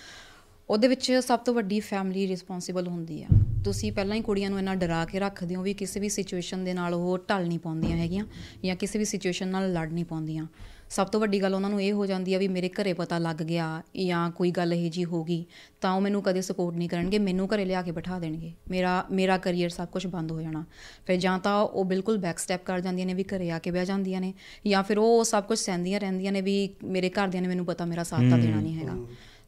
ਉਹਦੇ 0.70 0.88
ਵਿੱਚ 0.88 1.12
ਸਭ 1.26 1.38
ਤੋਂ 1.38 1.54
ਵੱਡੀ 1.54 1.81
ਫੈਮਿਲੀ 1.81 2.26
ਰਿਸਪੌਂਸਿਬਲ 2.26 2.88
ਹੁੰਦੀ 2.88 3.22
ਆ। 3.22 3.26
ਤੁਸੀਂ 3.64 3.92
ਪਹਿਲਾਂ 3.92 4.16
ਹੀ 4.16 4.22
ਕੁੜੀਆਂ 4.22 4.50
ਨੂੰ 4.50 4.59
ਇੰਨਾ 4.59 4.74
ਡਰਾ 4.74 5.04
ਕੇ 5.04 5.18
ਰੱਖਦੇ 5.18 5.54
ਹੋ 5.54 5.62
ਵੀ 5.62 5.72
ਕਿਸੇ 5.74 6.00
ਵੀ 6.00 6.09
ਸਿਚੁਏਸ਼ਨ 6.09 6.64
ਦੇ 6.64 6.74
ਨਾਲ 6.74 6.94
ਉਹ 6.94 7.18
ਢਲ 7.31 7.46
ਨਹੀਂ 7.46 7.59
ਪਾਉਂਦੀਆਂ 7.59 7.96
ਹੈਗੀਆਂ 7.96 8.24
ਜਾਂ 8.64 8.76
ਕਿਸੇ 8.76 8.98
ਵੀ 8.98 9.04
ਸਿਚੁਏਸ਼ਨ 9.04 9.48
ਨਾਲ 9.48 9.72
ਲੜ 9.72 9.92
ਨਹੀਂ 9.92 10.04
ਪਾਉਂਦੀਆਂ। 10.04 10.46
ਸਭ 10.90 11.07
ਤੋਂ 11.07 11.20
ਵੱਡੀ 11.20 11.40
ਗੱਲ 11.42 11.54
ਉਹਨਾਂ 11.54 11.70
ਨੂੰ 11.70 11.83
ਇਹ 11.83 11.92
ਹੋ 11.92 12.04
ਜਾਂਦੀ 12.07 12.35
ਆ 12.35 12.38
ਵੀ 12.38 12.48
ਮੇਰੇ 12.48 12.68
ਘਰੇ 12.68 12.92
ਪਤਾ 12.92 13.18
ਲੱਗ 13.18 13.42
ਗਿਆ 13.42 13.83
ਜਾਂ 13.96 14.31
ਕੋਈ 14.31 14.50
ਗੱਲ 14.50 14.72
ਇਹੋ 14.72 14.88
ਜੀ 14.88 15.04
ਹੋ 15.04 15.22
ਗਈ 15.24 15.44
ਤਾਂ 15.81 15.92
ਉਹ 15.92 16.00
ਮੈਨੂੰ 16.00 16.22
ਕਦੇ 16.22 16.42
ਸਪੋਰਟ 16.42 16.76
ਨਹੀਂ 16.76 16.88
ਕਰਨਗੇ 16.88 17.18
ਮੈਨੂੰ 17.18 17.48
ਘਰੇ 17.54 17.64
ਲਿਆ 17.64 17.83
ਕੇ 17.83 17.92
ਬਿਠਾ 17.92 18.18
ਦੇਣਗੇ। 18.18 18.52
ਮੇਰਾ 18.70 19.04
ਮੇਰਾ 19.11 19.37
ਕੈਰੀਅਰ 19.38 19.70
ਸਭ 19.70 19.88
ਕੁਝ 19.88 20.07
ਬੰਦ 20.07 20.33
ਹੋ 20.33 20.40
ਜਾਣਾ। 20.42 20.64
ਫਿਰ 21.07 21.16
ਜਾਂ 21.16 21.38
ਤਾਂ 21.38 21.57
ਉਹ 21.57 21.85
ਬਿਲਕੁਲ 21.85 22.18
ਬੈਕ 22.18 22.38
ਸਟੈਪ 22.38 22.64
ਕਰ 22.64 22.81
ਜਾਂਦੀਆਂ 22.81 23.07
ਨੇ 23.07 23.14
ਵੀ 23.14 23.24
ਘਰੇ 23.24 23.50
ਆ 23.50 23.59
ਕੇ 23.59 23.70
ਬਹਿ 23.70 23.87
ਜਾਂਦੀਆਂ 23.87 24.20
ਨੇ 24.20 24.33
ਜਾਂ 24.66 24.83
ਫਿਰ 24.83 24.98
ਉਹ 24.98 25.24
ਸਭ 25.24 25.44
ਕੁਝ 25.44 25.59
ਸਹਿੰਦੀਆਂ 25.59 26.00
ਰਹਿੰਦੀਆਂ 26.00 26.33
ਨੇ 26.33 26.40
ਵੀ 26.40 26.68
ਮੇਰੇ 26.85 27.11
ਘਰਦਿਆਂ 27.11 27.42
ਨੇ 27.42 27.48
ਮੈਨੂੰ 27.48 27.66
ਪਤਾ 27.66 27.85
ਮੇਰਾ 27.85 28.02
ਸਾਥ 28.02 28.31
ਤਾਂ 28.31 28.38
ਦੇਣਾ 28.38 28.61
ਨਹੀਂ 28.61 28.78
ਹੈਗਾ। 28.78 28.96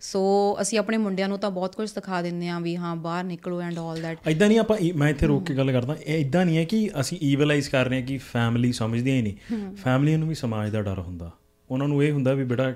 ਸੋ 0.00 0.58
ਅਸੀਂ 0.60 0.78
ਆਪਣੇ 0.78 0.96
ਮੁੰਡਿਆਂ 0.96 1.28
ਨੂੰ 1.28 1.38
ਤਾਂ 1.38 1.50
ਬਹੁਤ 1.50 1.76
ਕੁਝ 1.76 1.88
ਸਿਖਾ 1.90 2.22
ਦਿੰਦੇ 2.22 2.48
ਆ 2.48 2.58
ਵੀ 2.58 2.76
ਹਾਂ 2.76 2.96
ਬਾਹਰ 2.96 3.24
ਨਿਕਲੋ 3.24 3.60
ਐਂਡ 3.60 3.78
ਆਲ 3.78 4.02
ਦੈਟ 4.02 4.18
ਇਦਾਂ 4.28 4.48
ਨਹੀਂ 4.48 4.58
ਆਪਾਂ 4.58 4.76
ਮੈਂ 4.96 5.08
ਇੱਥੇ 5.08 5.26
ਰੋਕ 5.26 5.44
ਕੇ 5.46 5.54
ਗੱਲ 5.54 5.72
ਕਰਦਾ 5.72 5.96
ਇਹ 6.06 6.18
ਇਦਾਂ 6.18 6.46
ਨਹੀਂ 6.46 6.56
ਹੈ 6.56 6.64
ਕਿ 6.64 6.90
ਅਸੀਂ 7.00 7.18
ਈਵਲਾਈਜ਼ 7.22 7.70
ਕਰ 7.70 7.86
ਰਹੇ 7.86 8.00
ਹਾਂ 8.00 8.06
ਕਿ 8.06 8.18
ਫੈਮਿਲੀ 8.18 8.72
ਸਮਝਦੀਆਂ 8.72 9.16
ਹੀ 9.16 9.22
ਨਹੀਂ। 9.22 9.74
ਫੈਮਿਲੀ 9.76 10.16
ਨੂੰ 10.16 10.28
ਵੀ 10.28 10.34
ਸਮਾਜ 10.34 10.70
ਦਾ 10.70 10.82
ਡਰ 10.82 10.98
ਹੁੰਦਾ। 10.98 11.30
ਉਹਨਾਂ 11.70 11.88
ਨੂੰ 11.88 12.04
ਇਹ 12.04 12.12
ਹੁੰਦਾ 12.12 12.34
ਵੀ 12.34 12.44
ਬੇਟਾ 12.44 12.74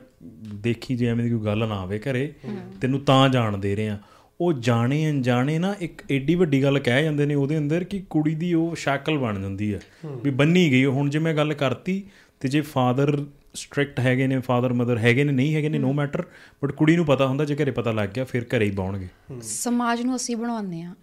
ਦੇਖੀ 0.54 0.96
ਜੇ 0.96 1.06
ਐਵੇਂ 1.06 1.24
ਦੀ 1.24 1.30
ਕੋਈ 1.30 1.44
ਗੱਲ 1.44 1.68
ਨਾ 1.68 1.74
ਆਵੇ 1.74 1.98
ਘਰੇ 1.98 2.32
ਤੈਨੂੰ 2.80 3.00
ਤਾਂ 3.00 3.28
ਜਾਣ 3.28 3.58
ਦੇ 3.58 3.76
ਰਹੇ 3.76 3.88
ਆ 3.88 3.98
ਉਹ 4.40 4.52
ਜਾਣੇ 4.52 5.10
ਅਣਜਾਣੇ 5.10 5.58
ਨਾ 5.58 5.74
ਇੱਕ 5.80 6.02
ਏਡੀ 6.10 6.34
ਵੱਡੀ 6.34 6.62
ਗੱਲ 6.62 6.78
ਕਹਿ 6.78 7.02
ਜਾਂਦੇ 7.02 7.26
ਨੇ 7.26 7.34
ਉਹਦੇ 7.34 7.58
ਅੰਦਰ 7.58 7.84
ਕਿ 7.84 8.02
ਕੁੜੀ 8.10 8.34
ਦੀ 8.34 8.54
ਉਹ 8.54 8.74
ਸ਼ਕਲ 8.76 9.18
ਬਣ 9.18 9.40
ਜਾਂਦੀ 9.42 9.74
ਹੈ। 9.74 9.80
ਵੀ 10.24 10.30
ਬੰਨੀ 10.30 10.70
ਗਈ 10.70 10.84
ਹੁਣ 10.84 11.10
ਜੇ 11.10 11.18
ਮੈਂ 11.18 11.34
ਗੱਲ 11.34 11.54
ਕਰਤੀ 11.54 12.02
ਤੇ 12.40 12.48
ਜੇ 12.48 12.60
ਫਾਦਰ 12.60 13.24
ਸਟ੍ਰਿਕਟ 13.56 14.00
ਹੈਗੇ 14.00 14.26
ਨੇ 14.26 14.38
ਫਾਦਰ 14.40 14.72
ਮਦਰ 14.72 14.98
ਹੈਗੇ 14.98 15.24
ਨੇ 15.24 15.32
ਨਹੀਂ 15.32 15.54
ਹੈਗੇ 15.54 15.68
ਨੇ 15.68 15.78
ਨੋ 15.78 15.92
ਮੈਟਰ 15.92 16.24
ਬਟ 16.64 16.72
ਕੁੜੀ 16.72 16.96
ਨੂੰ 16.96 17.04
ਪਤਾ 17.06 17.26
ਹੁੰਦਾ 17.26 17.44
ਜੇ 17.44 17.56
ਘਰੇ 17.56 17.70
ਪਤਾ 17.70 17.92
ਲੱਗ 17.92 18.08
ਗਿਆ 18.08 18.24
ਫਿਰ 18.24 18.46
ਘਰੇ 18.56 18.64
ਹੀ 18.64 18.70
ਬਾਉਣਗੇ। 18.70 19.08
ਸਮਾਜ 19.42 20.02
ਨੂੰ 20.02 20.16
ਅਸੀਂ 20.16 20.36
ਬਣਾਉਂਦੇ 20.36 20.82
ਆ 20.82 20.94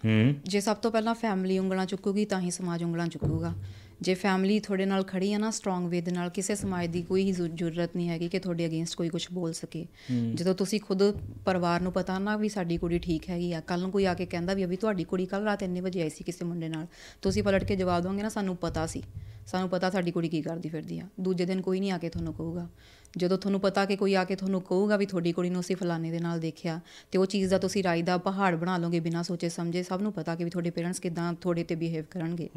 ਜੇ 0.43 0.59
ਸਭ 0.59 0.77
ਤੋਂ 0.77 0.91
ਪਹਿਲਾਂ 0.91 1.13
ਫੈਮਿਲੀ 1.13 1.57
ਉਂਗਲਾਂ 1.59 1.85
ਚੁੱਕੂਗੀ 1.85 2.25
ਤਾਂ 2.25 2.39
ਹੀ 2.41 2.51
ਸਮਾਜ 2.51 2.83
ਉਂਗਲਾਂ 2.83 3.07
ਚੁੱਕੂਗਾ। 3.07 3.53
ਜੇ 4.01 4.13
ਫੈਮਿਲੀ 4.13 4.59
ਤੁਹਾਡੇ 4.59 4.85
ਨਾਲ 4.85 5.03
ਖੜੀ 5.03 5.31
ਹੈ 5.33 5.37
ਨਾ 5.37 5.49
ਸਟਰੋਂਗ 5.51 5.87
ਵੇ 5.89 5.99
ਦੇ 6.01 6.11
ਨਾਲ 6.11 6.29
ਕਿਸੇ 6.29 6.55
ਸਮਾਜ 6.55 6.87
ਦੀ 6.87 7.01
ਕੋਈ 7.01 7.31
ਜ਼ਰੂਰਤ 7.31 7.95
ਨਹੀਂ 7.95 8.07
ਹੈਗੀ 8.09 8.27
ਕਿ 8.29 8.39
ਤੁਹਾਡੇ 8.39 8.65
ਅਗੇਂਸਟ 8.65 8.95
ਕੋਈ 8.95 9.09
ਕੁਝ 9.09 9.25
ਬੋਲ 9.33 9.53
ਸਕੇ। 9.53 9.85
ਜਦੋਂ 10.35 10.55
ਤੁਸੀਂ 10.55 10.79
ਖੁਦ 10.79 11.03
ਪਰਿਵਾਰ 11.45 11.81
ਨੂੰ 11.81 11.91
ਪਤਾ 11.91 12.17
ਨਾ 12.19 12.35
ਵੀ 12.37 12.49
ਸਾਡੀ 12.49 12.77
ਕੁੜੀ 12.77 12.99
ਠੀਕ 12.99 13.29
ਹੈਗੀ 13.29 13.51
ਆ 13.53 13.59
ਕੱਲ 13.59 13.81
ਨੂੰ 13.81 13.91
ਕੋਈ 13.91 14.05
ਆ 14.05 14.13
ਕੇ 14.13 14.25
ਕਹਿੰਦਾ 14.25 14.53
ਵੀ 14.53 14.65
ਅਭੀ 14.65 14.75
ਤੁਹਾਡੀ 14.75 15.03
ਕੁੜੀ 15.03 15.25
ਕੱਲ 15.25 15.43
ਰਾਤ 15.43 15.63
ਇੰਨੇ 15.63 15.81
ਵਜੇ 15.81 16.01
ਆਈ 16.01 16.09
ਸੀ 16.09 16.23
ਕਿਸੇ 16.23 16.45
ਮੁੰਡੇ 16.45 16.69
ਨਾਲ 16.69 16.87
ਤੁਸੀਂ 17.21 17.43
ਪਲਟ 17.43 17.63
ਕੇ 17.63 17.75
ਜਵਾਬ 17.75 18.03
ਦੋਗੇ 18.03 18.21
ਨਾ 18.21 18.29
ਸਾਨੂੰ 18.29 18.55
ਪਤਾ 18.55 18.87
ਸੀ 18.87 19.03
ਸਾਨੂੰ 19.47 19.69
ਪਤਾ 19.69 19.89
ਸਾਡੀ 19.89 20.11
ਕੁੜੀ 20.11 20.29
ਕੀ 20.29 20.41
ਕਰਦੀ 20.41 20.69
ਫਿਰਦੀ 20.69 20.99
ਆ 20.99 21.07
ਦੂਜੇ 21.19 21.45
ਦਿਨ 21.45 21.61
ਕੋਈ 21.61 21.79
ਨਹੀਂ 21.79 21.91
ਆ 21.91 21.97
ਕੇ 21.97 22.09
ਤੁਹਾਨੂੰ 22.09 22.33
ਕਹੂਗਾ। 22.33 22.67
ਜਦੋਂ 23.17 23.37
ਤੁਹਾਨੂੰ 23.37 23.59
ਪਤਾ 23.59 23.85
ਕਿ 23.85 23.95
ਕੋਈ 23.95 24.13
ਆ 24.15 24.23
ਕੇ 24.23 24.35
ਤੁਹਾਨੂੰ 24.35 24.61
ਕਹੂਗਾ 24.61 24.97
ਵੀ 24.97 25.05
ਤੁਹਾਡੀ 25.05 25.31
ਕੁੜੀ 25.31 25.49
ਨੂੰ 25.49 25.61
ਅਸੀਂ 25.61 25.75
ਫਲਾਣੇ 25.75 26.11
ਦੇ 26.11 26.19
ਨਾਲ 26.19 26.39
ਦੇਖਿਆ 26.39 26.79
ਤੇ 27.11 27.17
ਉਹ 27.17 27.25
ਚੀਜ਼ 27.25 27.49
ਦਾ 27.51 27.57
ਤੁਸੀਂ 27.57 27.83
ਰਾਈ 27.83 28.01
ਦਾ 28.01 28.17
ਪਹਾੜ 28.17 28.55
ਬਣਾ 28.55 28.77
ਲਓਗੇ 28.77 28.99
ਬਿਨਾਂ 28.99 29.23
ਸੋਚੇ 29.23 29.49
ਸਮਝੇ 29.49 29.83
ਸਭ 29.83 30.01
ਨੂੰ 30.01 30.13
ਪਤਾ 30.13 30.35
ਕਿ 30.35 30.43
ਵੀ 30.43 30.49
ਤੁਹਾਡੇ 30.49 30.69
ਪੇਰੈਂਟਸ 30.69 30.99
ਕਿਦਾਂ 30.99 31.33
ਤੁਹਾਡੇ 31.33 31.63
ਤੇ 31.63 31.75
ਬਿਹੇਵ 31.75 32.05
ਕਰਨਗੇ। 32.11 32.49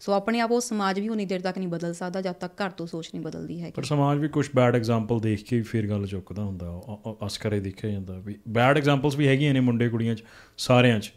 ਸੋ 0.00 0.12
ਆਪਣੇ 0.12 0.40
ਆਪ 0.40 0.52
ਉਹ 0.52 0.60
ਸਮਾਜ 0.60 1.00
ਵੀ 1.00 1.08
ਉਨੀ 1.08 1.24
ਦੇਰ 1.24 1.40
ਤੱਕ 1.40 1.58
ਨਹੀਂ 1.58 1.68
ਬਦਲ 1.68 1.94
ਸਕਦਾ 1.94 2.20
ਜਦ 2.20 2.32
ਤੱਕ 2.32 2.62
ਘਰ 2.62 2.70
ਤੋਂ 2.70 2.86
ਸੋਚ 2.86 3.10
ਨਹੀਂ 3.14 3.24
ਬਦਲਦੀ 3.24 3.60
ਹੈ 3.62 3.70
ਪਰ 3.70 3.84
ਸਮਾਜ 3.84 4.18
ਵੀ 4.18 4.28
ਕੁਝ 4.28 4.48
ਬੈਡ 4.54 4.76
ਐਗਜ਼ਾਮਪਲ 4.76 5.20
ਦੇਖ 5.20 5.44
ਕੇ 5.44 5.62
ਫਿਰ 5.62 5.88
ਗੱਲ 5.88 6.06
ਚੁੱਕਦਾ 6.06 6.42
ਹੁੰਦਾ 6.42 6.80
ਅਸਕਰੇ 7.26 7.60
ਦੇਖਿਆ 7.60 7.90
ਜਾਂਦਾ 7.90 8.18
ਵੀ 8.18 8.38
ਬੈਡ 8.48 8.78
ਐਗਜ਼ਾਮਪਲਸ 8.78 9.16
ਵੀ 9.16 9.28
ਹੈਗੀਆਂ 9.28 9.54
ਨੇ 9.54 9.60
ਮੁੰਡੇ 9.60 9.88
ਕੁੜੀਆਂ 9.88 10.14
'ਚ 10.14 10.24
ਸਾਰਿਆਂ 10.58 11.00
'ਚ। 11.00 11.12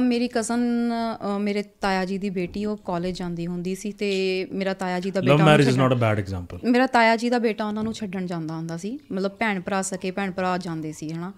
ਮੇਰੀ 0.00 0.28
ਕਜ਼ਨ 0.28 0.92
ਮੇਰੇ 1.40 1.62
ਤਾਇਆ 1.80 2.04
ਜੀ 2.04 2.18
ਦੀ 2.18 2.30
ਬੇਟੀ 2.30 2.64
ਉਹ 2.64 2.76
ਕਾਲਜ 2.76 3.18
ਜਾਂਦੀ 3.18 3.46
ਹੁੰਦੀ 3.46 3.74
ਸੀ 3.74 3.92
ਤੇ 3.92 4.46
ਮੇਰਾ 4.52 4.74
ਤਾਇਆ 4.74 5.00
ਜੀ 5.00 5.10
ਦਾ 5.10 5.20
ਲਵ 5.20 5.24
ਬੇਟਾ 5.24 5.34
ਉਹਨੂੰ 5.34 5.46
marriage 5.46 5.68
is 5.68 5.78
not 5.78 5.92
a 5.92 5.94
bad 5.94 6.18
example 6.18 6.58
ਮੇਰਾ 6.70 6.86
ਤਾਇਆ 6.86 7.16
ਜੀ 7.16 7.30
ਦਾ 7.30 7.38
ਬੇਟਾ 7.38 7.64
ਉਹਨਾਂ 7.64 7.82
ਨੂੰ 7.84 7.92
ਛੱਡਣ 7.92 8.26
ਜਾਂਦਾ 8.26 8.56
ਹੁੰਦਾ 8.56 8.76
ਸੀ 8.76 8.98
ਮਤਲਬ 9.12 9.30
ਭੈਣ 9.30 9.60
ਭਰਾ 9.60 9.82
ਸਕੇ 9.82 10.10
ਭੈਣ 10.10 10.30
ਭਰਾ 10.30 10.58
ਜਾਂਦੇ 10.58 10.92
ਸੀ 10.92 11.10
ਹਨਾ। 11.12 11.32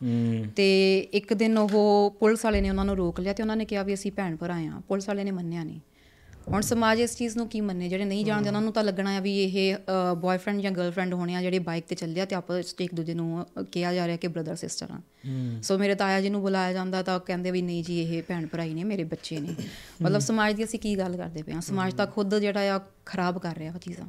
ਤੇ 0.56 0.98
ਇੱਕ 1.12 1.34
ਦਿਨ 1.34 1.58
ਉਹ 1.58 2.16
ਪੁਲਿਸ 2.20 2.44
ਵਾਲੇ 2.44 2.60
ਨੇ 2.60 2.70
ਉਹਨਾਂ 2.70 2.84
ਨੂੰ 2.84 2.96
ਰੋਕ 2.96 3.20
ਲਿਆ 3.20 3.32
ਤੇ 3.32 3.42
ਉਹਨਾਂ 3.42 3.56
ਨੇ 3.56 3.64
ਕਿਹਾ 3.64 3.82
ਵੀ 3.82 3.94
ਅਸੀਂ 3.94 4.12
ਭੈਣ 4.12 4.36
ਭਰਾ 4.36 4.54
ਆ 4.54 4.80
ਪੁਲਿਸ 4.88 5.08
ਵਾਲੇ 5.08 5.24
ਨੇ 5.24 5.30
ਮੰਨਿਆ 5.30 5.64
ਨਹੀਂ 5.64 5.80
ਹੁਣ 6.48 6.60
ਸਮਾਜ 6.60 7.00
ਇਸ 7.00 7.16
ਚੀਜ਼ 7.16 7.36
ਨੂੰ 7.36 7.46
ਕੀ 7.48 7.60
ਮੰਨੇ? 7.60 7.88
ਜਿਹੜੇ 7.88 8.04
ਨਹੀਂ 8.04 8.24
ਜਾਣਦੇ 8.24 8.48
ਉਹਨਾਂ 8.48 8.60
ਨੂੰ 8.62 8.72
ਤਾਂ 8.72 8.82
ਲੱਗਣਾ 8.84 9.14
ਆ 9.16 9.20
ਵੀ 9.20 9.32
ਇਹ 9.44 9.76
ਬॉयਫ੍ਰੈਂਡ 10.16 10.60
ਜਾਂ 10.60 10.70
ਗਰਲਫ੍ਰੈਂਡ 10.70 11.14
ਹੋਣੇ 11.14 11.34
ਆ 11.34 11.40
ਜਿਹੜੇ 11.42 11.58
ਬਾਈਕ 11.58 11.84
ਤੇ 11.88 11.94
ਚੱਲਿਆ 11.94 12.24
ਤੇ 12.24 12.34
ਆਪਸ 12.36 12.54
ਵਿੱਚ 12.56 12.74
ਇੱਕ 12.80 12.94
ਦੂਜੇ 12.94 13.14
ਨੂੰ 13.14 13.46
ਕਿਹਾ 13.72 13.92
ਜਾ 13.94 14.06
ਰਿਹਾ 14.06 14.16
ਕਿ 14.16 14.28
ਬ੍ਰਦਰ 14.28 14.56
ਸਿਸਟਰ 14.56 14.90
ਆ। 14.92 15.00
ਸੋ 15.62 15.78
ਮੇਰੇ 15.78 15.94
ਤਾਇਆ 15.94 16.20
ਜੀ 16.20 16.30
ਨੂੰ 16.30 16.40
ਬੁਲਾਇਆ 16.42 16.72
ਜਾਂਦਾ 16.72 17.02
ਤਾਂ 17.02 17.14
ਉਹ 17.16 17.20
ਕਹਿੰਦੇ 17.20 17.50
ਵੀ 17.50 17.62
ਨਹੀਂ 17.62 17.82
ਜੀ 17.84 18.00
ਇਹ 18.02 18.22
ਭੈਣ 18.22 18.46
ਭਰਾ 18.46 18.64
ਹੀ 18.64 18.74
ਨੇ 18.74 18.84
ਮੇਰੇ 18.84 19.04
ਬੱਚੇ 19.04 19.40
ਨੇ। 19.40 19.54
ਮਤਲਬ 20.02 20.20
ਸਮਾਜ 20.20 20.54
ਦੀ 20.56 20.64
ਅਸੀਂ 20.64 20.80
ਕੀ 20.80 20.96
ਗੱਲ 20.98 21.16
ਕਰਦੇ 21.16 21.42
ਪਏ 21.42 21.52
ਆ 21.52 21.60
ਸਮਾਜ 21.60 21.94
ਤਾਂ 21.94 22.06
ਖੁਦ 22.06 22.38
ਜਿਹੜਾ 22.38 22.76
ਆ 22.76 22.80
ਖਰਾਬ 23.06 23.38
ਕਰ 23.38 23.56
ਰਿਹਾ 23.56 23.72
ਉਹ 23.74 23.78
ਚੀਜ਼ਾਂ। 23.78 24.06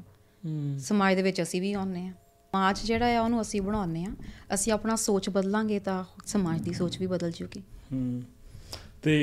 ਸਮਾਜ 0.79 1.15
ਦੇ 1.15 1.21
ਵਿੱਚ 1.21 1.41
ਅਸੀਂ 1.41 1.61
ਵੀ 1.61 1.73
ਆਉਂਦੇ 1.73 2.07
ਆ 2.07 2.11
ਸਮਾਜ 2.53 2.79
ਜਿਹੜਾ 2.83 3.17
ਆ 3.17 3.21
ਉਹਨੂੰ 3.21 3.41
ਅਸੀਂ 3.41 3.61
ਬਣਾਉਂਦੇ 3.61 4.03
ਆ 4.03 4.13
ਅਸੀਂ 4.53 4.73
ਆਪਣਾ 4.73 4.95
ਸੋਚ 4.95 5.29
ਬਦਲਾਂਗੇ 5.29 5.79
ਤਾਂ 5.79 6.03
ਸਮਾਜ 6.25 6.61
ਦੀ 6.61 6.73
ਸੋਚ 6.73 6.97
ਵੀ 6.99 7.07
ਬਦਲ 7.07 7.31
ਜੂਗੀ। 7.31 7.61
ਤੇ 9.01 9.15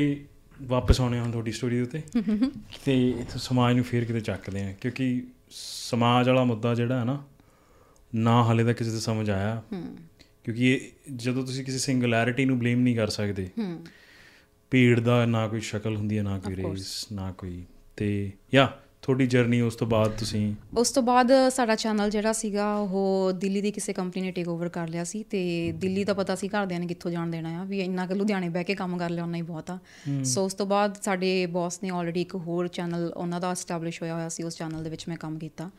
ਵਾਪਸ 0.66 1.00
ਆਉਣੇ 1.00 1.18
ਹਾਂ 1.18 1.30
ਤੁਹਾਡੀ 1.30 1.52
ਸਟੋਰੀ 1.52 1.76
ਦੇ 1.76 1.82
ਉੱਤੇ 1.82 2.02
ਤੇ 2.84 3.14
ਸਮਾਜ 3.36 3.74
ਨੂੰ 3.74 3.84
ਫੇਰ 3.84 4.04
ਕਿਤੇ 4.04 4.20
ਚੱਕਦੇ 4.20 4.62
ਆ 4.62 4.72
ਕਿਉਂਕਿ 4.72 5.26
ਸਮਾਜ 5.50 6.28
ਵਾਲਾ 6.28 6.44
ਮੁੱਦਾ 6.44 6.74
ਜਿਹੜਾ 6.74 7.00
ਹੈ 7.00 7.04
ਨਾ 7.04 7.24
ਨਾ 8.14 8.44
ਹਾਲੇ 8.44 8.64
ਤੱਕ 8.64 8.78
ਕਿਸੇ 8.78 8.90
ਦੇ 8.90 9.00
ਸਮਝ 9.00 9.30
ਆਇਆ। 9.30 9.62
ਕਿਉਂਕਿ 10.44 10.74
ਇਹ 10.74 10.80
ਜਦੋਂ 11.16 11.46
ਤੁਸੀਂ 11.46 11.64
ਕਿਸੇ 11.64 11.78
ਸਿੰਗੂਲੈਰਿਟੀ 11.78 12.44
ਨੂੰ 12.44 12.58
ਬਲੇਮ 12.58 12.80
ਨਹੀਂ 12.80 12.96
ਕਰ 12.96 13.08
ਸਕਦੇ 13.08 13.48
ਭੀੜ 14.70 15.00
ਦਾ 15.00 15.26
ਨਾ 15.26 15.48
ਕੋਈ 15.48 15.60
ਸ਼ਕਲ 15.60 15.96
ਹੁੰਦੀ 15.96 16.18
ਹੈ 16.18 16.22
ਨਾ 16.22 16.38
ਕੋਈ 16.38 16.56
ਰੇਸ 16.56 17.12
ਨਾ 17.12 17.32
ਕੋਈ। 17.32 17.64
ਤੇ 17.96 18.32
ਯਾ 18.54 18.78
ਤੁਹਾਡੀ 19.04 19.26
ਜਰਨੀ 19.26 19.60
ਉਸ 19.60 19.74
ਤੋਂ 19.76 19.86
ਬਾਅਦ 19.86 20.10
ਤੁਸੀਂ? 20.10 20.54
ਉਸ 20.78 20.90
ਤੋਂ 20.90 21.02
ਬਾਅਦ 21.02 21.32
ਸਾਡਾ 21.50 21.74
ਚੈਨਲ 21.74 22.10
ਜਿਹੜਾ 22.10 22.32
ਸੀਗਾ 22.32 22.76
ਉਹ 22.76 23.32
ਦਿੱਲੀ 23.32 23.60
ਦੀ 23.60 23.70
ਕਿਸੇ 23.70 23.92
ਕੰਪਨੀ 23.92 24.22
ਨੇ 24.22 24.30
ਟੇਕ 24.30 24.48
ਓਵਰ 24.48 24.68
ਕਰ 24.68 24.88
ਲਿਆ 24.88 25.04
ਸੀ 25.04 25.22
ਤੇ 25.22 25.72
ਦਿੱਲੀ 25.72 26.04
ਦਾ 26.04 26.14
ਪਤਾ 26.14 26.34
ਸੀ 26.34 26.48
ਘਰਦਿਆਂ 26.48 26.80
ਨੇ 26.80 26.86
ਕਿੱਥੋਂ 26.86 27.10
ਜਾਣ 27.10 27.30
ਦੇਣਾ 27.30 27.60
ਆ 27.60 27.64
ਵੀ 27.64 27.80
ਇੰਨਾ 27.80 28.06
ਕਿ 28.06 28.14
ਲੁਧਿਆਣੇ 28.14 28.48
ਬਹਿ 28.48 28.64
ਕੇ 28.64 28.74
ਕੰਮ 28.74 28.96
ਕਰ 28.98 29.10
ਲਿਆ 29.10 29.24
ਉਹਨਾਂ 29.24 29.36
ਹੀ 29.36 29.42
ਬਹੁਤ 29.42 29.70
ਆ। 29.70 29.78
ਸੋ 30.24 30.44
ਉਸ 30.44 30.54
ਤੋਂ 30.54 30.66
ਬਾਅਦ 30.66 30.96
ਸਾਡੇ 31.02 31.46
ਬੌਸ 31.46 31.82
ਨੇ 31.82 31.90
ਆਲਰੇਡੀ 31.90 32.20
ਇੱਕ 32.20 32.34
ਹੋਰ 32.36 32.68
ਚੈਨਲ 32.68 33.12
ਉਹਨਾਂ 33.16 33.40
ਦਾ 33.40 33.50
ਐਸਟੈਬਲਿਸ਼ 33.50 34.02
ਹੋਇਆ 34.02 34.14
ਹੋਇਆ 34.14 34.28
ਸੀ 34.28 34.42
ਉਸ 34.42 34.56
ਚੈਨਲ 34.56 34.84
ਦੇ 34.84 34.90
ਵਿੱਚ 34.90 35.08
ਮੈਂ 35.08 35.16
ਕੰਮ 35.16 35.38
ਕੀਤਾ। 35.38 35.70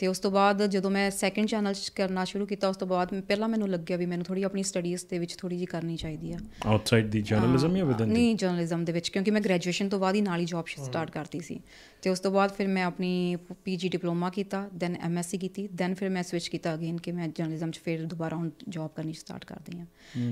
ਤੇ 0.00 0.06
ਉਸ 0.06 0.18
ਤੋਂ 0.18 0.30
ਬਾਅਦ 0.30 0.66
ਜਦੋਂ 0.66 0.90
ਮੈਂ 0.90 1.10
ਸੈਕੰਡ 1.10 1.46
ਚੈਨਲ 1.46 1.74
ਕਰਨਾ 1.94 2.24
ਸ਼ੁਰੂ 2.24 2.46
ਕੀਤਾ 2.46 2.68
ਉਸ 2.68 2.76
ਤੋਂ 2.76 2.86
ਬਾਅਦ 2.86 3.20
ਪਹਿਲਾਂ 3.20 3.48
ਮੈਨੂੰ 3.48 3.68
ਲੱਗਿਆ 3.68 3.96
ਵੀ 3.96 4.06
ਮੈਨੂੰ 4.06 4.24
ਥੋੜੀ 4.24 4.42
ਆਪਣੀ 4.42 4.62
ਸਟੱਡੀਜ਼ 4.62 5.06
ਦੇ 5.10 5.18
ਵਿੱਚ 5.18 5.36
ਥੋੜੀ 5.36 5.58
ਜੀ 5.58 5.66
ਕਰਨੀ 5.66 5.96
ਚਾਹੀਦੀ 5.96 6.32
ਆ। 6.32 6.38
ਆਊਟਸਾਈਡ 6.66 7.10
ਦੀ 7.10 7.22
ਜਰਨਲਿਜ਼ਮ 7.22 7.76
ਜਾਂ 7.76 7.86
ਵਿਦਨ 7.86 8.08
ਨਹੀਂ 8.08 8.36
ਜਰਨਲਿਜ਼ਮ 8.36 8.84
ਦੇ 8.84 8.92
ਵਿੱਚ 8.92 9.08
ਕਿਉਂਕਿ 9.08 9.30
ਮੈਂ 9.30 9.40
ਗ੍ਰੈਜੂਏਸ਼ਨ 9.40 9.88
ਤੋਂ 9.88 9.98
ਬਾਅਦ 9.98 10.14
ਹੀ 10.14 10.20
ਨਾਲ 10.20 10.40
ਹੀ 10.40 10.44
ਜੌਬ 10.44 10.64
ਸਟਾਰਟ 10.66 11.10
ਕਰਤੀ 11.10 11.40
ਸੀ। 11.40 11.60
ਤੇ 12.02 12.10
ਉਸ 12.10 12.20
ਤੋਂ 12.20 12.30
ਬਾਅਦ 12.30 12.52
ਫਿਰ 12.52 12.68
ਮੈਂ 12.68 12.84
ਆਪਣੀ 12.84 13.36
ਪੀਜੀ 13.64 13.88
ਡਿਪਲੋਮਾ 13.88 14.30
ਕੀਤਾ 14.30 14.68
ਦੈਨ 14.76 14.96
ਐਮਐਸਸੀ 15.00 15.38
ਕੀਤੀ 15.38 15.68
ਦੈਨ 15.74 15.94
ਫਿਰ 15.94 16.08
ਮੈਂ 16.08 16.22
ਸਵਿਚ 16.22 16.48
ਕੀਤਾ 16.48 16.74
ਅਗੇਨ 16.74 16.96
ਕਿ 16.96 17.12
ਮੈਂ 17.12 17.28
ਜਰਨਲਿਜ਼ਮ 17.28 17.70
'ਚ 17.70 17.80
ਫਿਰ 17.84 18.06
ਦੁਬਾਰਾ 18.06 18.36
ਹੁਣ 18.36 18.50
ਜੌਬ 18.68 18.90
ਕਰਨੀ 18.96 19.12
ਸਟਾਰਟ 19.12 19.44
ਕਰਦੀ 19.44 19.78
ਹਾਂ। 19.78 19.86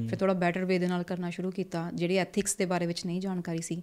ਫਿਰ 0.08 0.18
ਥੋੜਾ 0.18 0.32
ਬੈਟਰ 0.32 0.64
ਵੇ 0.64 0.78
ਦੇ 0.78 0.86
ਨਾਲ 0.86 1.02
ਕਰਨਾ 1.02 1.30
ਸ਼ੁਰੂ 1.30 1.50
ਕੀਤਾ 1.50 1.90
ਜਿਹੜੀ 1.94 2.16
ਐਥਿਕਸ 2.16 2.56
ਦੇ 2.56 2.66
ਬਾਰੇ 2.66 2.86
ਵਿੱਚ 2.86 3.06
ਨਹੀਂ 3.06 3.20
ਜਾਣਕਾਰੀ 3.20 3.62
ਸੀ 3.62 3.82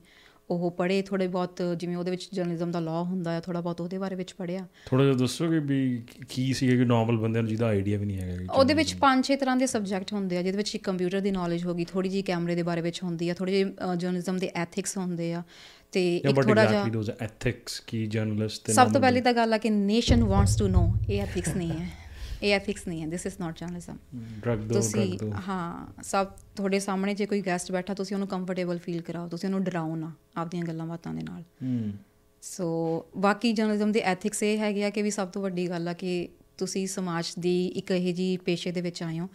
ਉਹ 0.50 0.72
ਪੜ੍ਹੇ 0.72 1.02
ਥੋੜੇ 1.02 1.28
ਬਹੁਤ 1.28 1.62
ਜਿਵੇਂ 1.78 1.98
ਉਹਦੇ 1.98 2.12
ਵਿੱਚ 2.12 2.30
ਜਰਨਲਿਜ਼ਮ 2.34 2.72
ਦਾ 2.72 2.80
ਲਾਅ 2.80 3.04
ਹੁੰਦਾ 3.04 3.32
ਹੈ 3.32 3.40
ਥੋੜਾ 3.40 3.62
ਬਹੁਤ 3.62 3.82
ਉਹਦੇ 3.82 3.98
ਬਾਰੇ 3.98 4.16
ਵਿੱਚ 4.16 4.34
ਪੜ੍ਹਿਆ। 4.34 4.68
ਥੋੜਾ 4.86 5.04
ਜਿਹਾ 5.04 5.16
ਦੱਸੋਗੇ 5.16 5.60
ਵੀ 5.60 6.04
ਕੀ 6.30 6.54
ਸੀ 6.54 6.68
ਕਿ 6.68 6.86
ਨਾਰਮਲ 6.86 7.18
ਬੰਦਿਆਂ 7.18 7.44
ਨੂੰ 7.44 7.50
ਜਿਹਦਾ 7.50 7.66
ਆਈਡੀਆ 7.68 7.98
ਵੀ 7.98 8.06
ਨਹੀਂ 8.06 8.18
ਹੈਗਾ 8.20 8.54
ਉਹਦੇ 8.54 8.74
ਵਿੱਚ 8.74 8.94
ਪੰਜ 8.96 9.26
ਛੇ 9.26 9.36
ਤਰ੍ਹਾਂ 9.36 9.56
ਦੇ 9.56 9.66
ਸਬਜੈਕਟ 9.66 10.14
ਹੁੰਦੇ 10.14 10.38
ਆ 10.38 10.42
ਜਿਹਦੇ 10.42 10.58
ਵਿੱਚ 10.58 10.78
ਕੰਪਿਊਟਰ 10.78 11.20
ਦੀ 11.20 11.32
ਨੌਲੇਜ 11.32 11.66
ਹੋਗੀ 11.66 11.86
ਥੋੜੀ 11.86 12.10
ਜੀ 12.10 12.22
ਕੈਮਰੇ 12.22 12.56
ਦੇ 12.56 12.64
ਬਾਰੇ 12.64 12.82
ਵਿੱਚ 12.82 13.04
ਹੁੰਦੀ 13.04 13.30
ਆ 13.30 13.34
ਥੋੜੀ 13.34 13.52
ਜੀ 13.52 13.64
ਜਰਨਲਿਜ਼ਮ 13.98 14.38
ਦੇ 14.38 14.52
ਐਥਿਕਸ 14.56 14.98
ਹੁੰਦੇ 14.98 15.34
ਆ 15.34 15.44
ਤੇ 15.92 16.18
ਇੱਕ 16.18 16.42
ਥੋੜਾ 16.42 16.66
ਜਿਹਾ 16.66 17.16
ਐਥਿਕਸ 17.22 17.80
ਕੀ 17.80 18.06
ਜਰਨਲਿਸਟ 18.06 18.72
ਸਭ 18.72 18.92
ਤੋਂ 18.92 19.02
ਪਹਿਲੀ 19.02 19.22
ਤਾਂ 19.22 19.34
ਗੱਲ 19.34 19.54
ਆ 19.54 19.58
ਕਿ 19.58 19.70
ਨੇਸ਼ਨ 19.70 20.24
ਵਾਂਟਸ 20.24 20.56
ਟੂ 20.56 20.68
ਨੋ 20.68 20.94
ਇਹ 21.10 21.22
ਐਥਿਕਸ 21.22 21.56
ਨਹੀਂ 21.56 21.72
ਹੈ। 21.72 22.05
ਇਹ 22.46 22.54
ਐਥਿਕਸ 22.54 22.88
ਨਹੀਂ 22.88 23.02
ਹੈ 23.02 23.08
ਦਿਸ 23.08 23.26
ਇਜ਼ 23.26 23.34
ਨਾਟ 23.40 23.60
ਜਰਨਲਿਜ਼ਮ 23.60 23.98
ਡਰਗ 24.46 24.60
ਦੋ 24.60 24.74
ਤੁਸੀਂ 24.74 25.20
ਹਾਂ 25.48 26.04
ਸਭ 26.04 26.28
ਤੁਹਾਡੇ 26.56 26.80
ਸਾਹਮਣੇ 26.80 27.14
ਜੇ 27.14 27.26
ਕੋਈ 27.26 27.42
ਗੈਸਟ 27.42 27.72
ਬੈਠਾ 27.72 27.94
ਤੁਸੀਂ 27.94 28.16
ਉਹਨੂੰ 28.16 28.28
ਕੰਫਰਟੇਬਲ 28.28 28.78
ਫੀਲ 28.78 29.02
ਕਰਾਓ 29.02 29.28
ਤੁਸੀਂ 29.28 29.50
ਉਹਨੂੰ 29.50 29.64
ਡਰਾਓ 29.64 29.96
ਨਾ 29.96 30.12
ਆਪਦੀਆਂ 30.38 30.64
ਗੱਲਾਂ 30.64 30.88
ਬਾਤਾਂ 30.88 31.14
ਦੇ 31.14 31.22
ਨਾਲ। 31.22 31.42
ਹੂੰ 31.42 31.94
ਸੋ 32.42 33.06
ਬਾਕੀ 33.18 33.54
ਜਰਨਲਿਜ਼ਮ 33.54 33.92
ਦੇ 33.92 34.00
ਐਥਿਕਸ 34.00 34.44
ਇਹ 34.44 34.58
ਹੈਗੇ 34.58 34.84
ਆ 34.86 34.90
ਕਿ 34.90 35.02
ਵੀ 35.02 35.12
ਸਭ 35.12 35.28
ਤੋਂ 35.28 35.42
ਵੱਡੀ 35.42 35.70
ਗੱਲ 35.70 35.88
ਆ 35.88 35.94
ਕਿ 35.94 36.30
ਤੁਸੀਂ 36.58 36.88
ਸਮਾਜ 36.88 37.26
ਦੀ 37.40 37.68
ਇੱਕ 37.68 37.92
ਇਹੋ 37.92 38.12
ਜੀ 38.12 38.38
ਪੇਸ਼ੇ 38.38 38.72
ਦੇ 38.72 38.82
ਵਿੱਚ 38.82 39.04
ਆਏ 39.04 39.20
ਹੋ 39.20 39.30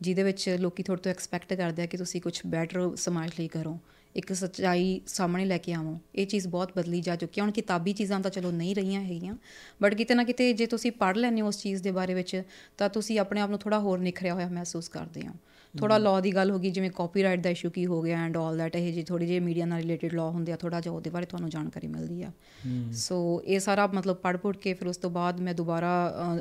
ਜਿਹਦੇ 0.00 0.22
ਵਿੱਚ 0.22 0.56
ਲੋਕੀ 0.60 0.82
ਤੁਹਾਡੇ 0.82 1.02
ਤੋਂ 1.02 1.10
ਐਕਸਪੈਕਟ 1.10 1.54
ਕਰਦੇ 1.54 1.82
ਆ 1.82 1.86
ਕਿ 1.86 1.96
ਤੁਸੀਂ 1.96 2.20
ਕੁਝ 2.20 2.40
ਬੈਟਰ 2.46 2.96
ਸਮਾਜ 2.96 3.30
ਲਈ 3.38 3.48
ਕਰੋ। 3.48 3.78
ਇੱਕ 4.16 4.32
ਸੱਚਾਈ 4.32 5.00
ਸਾਹਮਣੇ 5.06 5.44
ਲੈ 5.44 5.58
ਕੇ 5.58 5.72
ਆਵੋ। 5.72 5.98
ਇਹ 6.14 6.26
ਚੀਜ਼ 6.26 6.46
ਬਹੁਤ 6.48 6.72
ਬਦਲੀ 6.76 7.00
ਜਾ 7.00 7.16
ਚੁੱਕੀ 7.16 7.40
ਹੈ। 7.40 7.44
ਹੁਣ 7.44 7.52
ਕਿਤਾਬੀ 7.52 7.92
ਚੀਜ਼ਾਂ 7.92 8.20
ਤਾਂ 8.20 8.30
ਚਲੋ 8.30 8.50
ਨਹੀਂ 8.50 8.74
ਰਹੀਆਂ 8.74 9.00
ਹੈਗੀਆਂ 9.02 9.36
ਬਟ 9.82 9.94
ਕਿਤੇ 9.94 10.14
ਨਾ 10.14 10.24
ਕਿਤੇ 10.24 10.52
ਜੇ 10.52 10.66
ਤੁਸੀਂ 10.66 10.92
ਪੜ੍ਹ 10.92 11.18
ਲੈਂਦੇ 11.18 11.40
ਹੋ 11.40 11.46
ਉਸ 11.46 11.60
ਚੀਜ਼ 11.62 11.82
ਦੇ 11.82 11.90
ਬਾਰੇ 11.90 12.14
ਵਿੱਚ 12.14 12.42
ਤਾਂ 12.78 12.88
ਤੁਸੀਂ 12.88 13.18
ਆਪਣੇ 13.18 13.40
ਆਪ 13.40 13.50
ਨੂੰ 13.50 13.58
ਥੋੜਾ 13.58 13.78
ਹੋਰ 13.78 13.98
ਨਿਖਰਿਆ 13.98 14.34
ਹੋਇਆ 14.34 14.48
ਮਹਿਸੂਸ 14.48 14.88
ਕਰਦੇ 14.88 15.26
ਹੋ। 15.28 15.32
ਥੋੜਾ 15.74 15.96
ਲਾਅ 15.98 16.20
ਦੀ 16.20 16.34
ਗੱਲ 16.34 16.50
ਹੋ 16.50 16.58
ਗਈ 16.58 16.70
ਜਿਵੇਂ 16.70 16.90
ਕਾਪੀਰਾਈਟ 16.90 17.40
ਦਾ 17.40 17.50
ਇਸ਼ੂ 17.50 17.70
ਕੀ 17.70 17.84
ਹੋ 17.86 18.00
ਗਿਆ 18.02 18.18
ਐਂਡ 18.24 18.36
ਆਲ 18.36 18.58
ਦੈਟ 18.58 18.76
ਇਹ 18.76 18.92
ਜੀ 18.92 19.02
ਥੋੜੀ 19.02 19.26
ਜਿਹੀ 19.26 19.40
ਮੀਡੀਆ 19.40 19.66
ਨਾਲ 19.66 19.80
ਰਿਲੇਟਡ 19.80 20.12
ਲਾਅ 20.14 20.30
ਹੁੰਦੇ 20.30 20.52
ਆ 20.52 20.56
ਥੋੜਾ 20.56 20.80
ਜਿਹਾ 20.80 20.94
ਉਹਦੇ 20.94 21.10
ਬਾਰੇ 21.10 21.26
ਤੁਹਾਨੂੰ 21.26 21.50
ਜਾਣਕਾਰੀ 21.50 21.86
ਮਿਲਦੀ 21.86 22.22
ਆ। 22.22 22.30
ਸੋ 22.92 23.42
ਇਹ 23.44 23.60
ਸਾਰਾ 23.60 23.86
ਮਤਲਬ 23.86 24.16
ਪੜ੍ਹ 24.16 24.38
ਪੁੜ 24.38 24.56
ਕੇ 24.56 24.74
ਫਿਰ 24.74 24.88
ਉਸ 24.88 24.96
ਤੋਂ 24.96 25.10
ਬਾਅਦ 25.10 25.40
ਮੈਂ 25.40 25.54
ਦੁਬਾਰਾ 25.54 25.92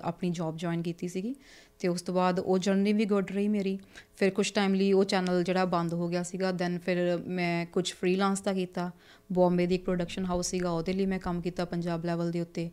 ਆਪਣੀ 0.03 0.29
ਜੌਬ 0.29 0.57
ਜੁਆਇਨ 0.57 0.81
ਕੀਤੀ 0.81 1.07
ਸੀਗੀ। 1.07 1.35
ਤੇ 1.83 1.87
ਉਸ 1.89 2.01
ਤੋਂ 2.01 2.13
ਬਾਅਦ 2.13 2.39
ਉਹ 2.39 2.57
ਜਰਨੀ 2.57 2.93
ਵੀ 2.93 3.05
ਗੁੱਡ 3.05 3.31
ਰਹੀ 3.31 3.47
ਮੇਰੀ। 3.47 3.79
ਫਿਰ 4.17 4.31
ਕੁਝ 4.31 4.51
ਟਾਈਮ 4.51 4.73
ਲਈ 4.73 4.93
ਉਹ 4.93 5.05
ਚੈਨਲ 5.05 5.43
ਜਿਹੜਾ 5.43 5.65
ਬੰਦ 5.65 5.93
ਹੋ 5.93 6.09
ਗਿਆ 6.09 6.23
ਸੀਗਾ 6.23 6.51
ਦੈਨ 6.51 6.79
ਫਿਰ 6.79 7.17
ਮੈਂ 7.27 7.65
ਕੁਝ 7.65 7.93
ਫ੍ਰੀਲਾਂਸ 7.93 8.41
ਦਾ 8.41 8.53
ਕੀਤਾ। 8.53 8.91
ਬੰਬੇ 9.31 9.67
ਦੀ 9.67 9.75
ਇੱਕ 9.75 9.83
ਪ੍ਰੋਡਕਸ਼ਨ 9.83 10.25
ਹਾਊਸ 10.25 10.47
ਸੀਗਾ 10.47 10.71
ਉਹਦੇ 10.71 10.93
ਲਈ 10.93 11.05
ਮੈਂ 11.05 11.19
ਕੰਮ 11.19 11.41
ਕੀਤਾ 11.41 11.65
ਪੰਜਾਬ 11.65 12.05
ਲੈਵਲ 12.05 12.31
ਦੇ 12.31 12.41
ਉੱਤੇ। 12.41 12.69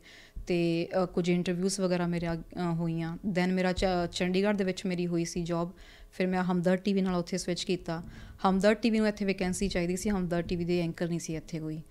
ਤੇ 0.46 0.88
ਅ, 1.02 1.06
ਕੁਝ 1.06 1.30
ਇੰਟਰਵਿਊਜ਼ 1.30 1.80
ਵਗੈਰਾ 1.80 2.06
ਮੇਰੇ 2.06 2.26
ਅ, 2.32 2.36
ਹੋਈਆਂ। 2.72 3.18
ਦੈਨ 3.26 3.52
ਮੇਰਾ 3.52 3.72
ਚ- 3.72 3.86
ਚੰਡੀਗੜ੍ਹ 4.12 4.58
ਦੇ 4.58 4.64
ਵਿੱਚ 4.64 4.86
ਮੇਰੀ 4.86 5.06
ਹੋਈ 5.06 5.24
ਸੀ 5.24 5.42
ਜੌਬ 5.42 5.72
ਫਿਰ 6.12 6.26
ਮੈਂ 6.26 6.44
ਹਮਦਰ 6.44 6.76
ਟੀਵੀ 6.76 7.00
ਨਾਲ 7.00 7.14
ਉੱਥੇ 7.14 7.38
ਸਵਿਚ 7.38 7.64
ਕੀਤਾ। 7.64 8.02
ਹਮਦਰ 8.48 8.74
ਟੀਵੀ 8.74 8.98
ਨੂੰ 8.98 9.08
ਇੱਥੇ 9.08 9.24
ਵੈਕੈਂਸੀ 9.24 9.68
ਚਾਹੀਦੀ 9.68 9.96
ਸੀ 9.96 10.10
ਹਮਦਰ 10.10 10.42
ਟੀਵੀ 10.42 10.64
ਦੇ 10.64 10.80
ਐਂਕਰ 10.80 11.08
ਨਹੀਂ 11.08 11.18
ਸੀ 11.18 11.36
ਇੱਥੇ 11.36 11.58
ਕੋਈ। 11.58 11.82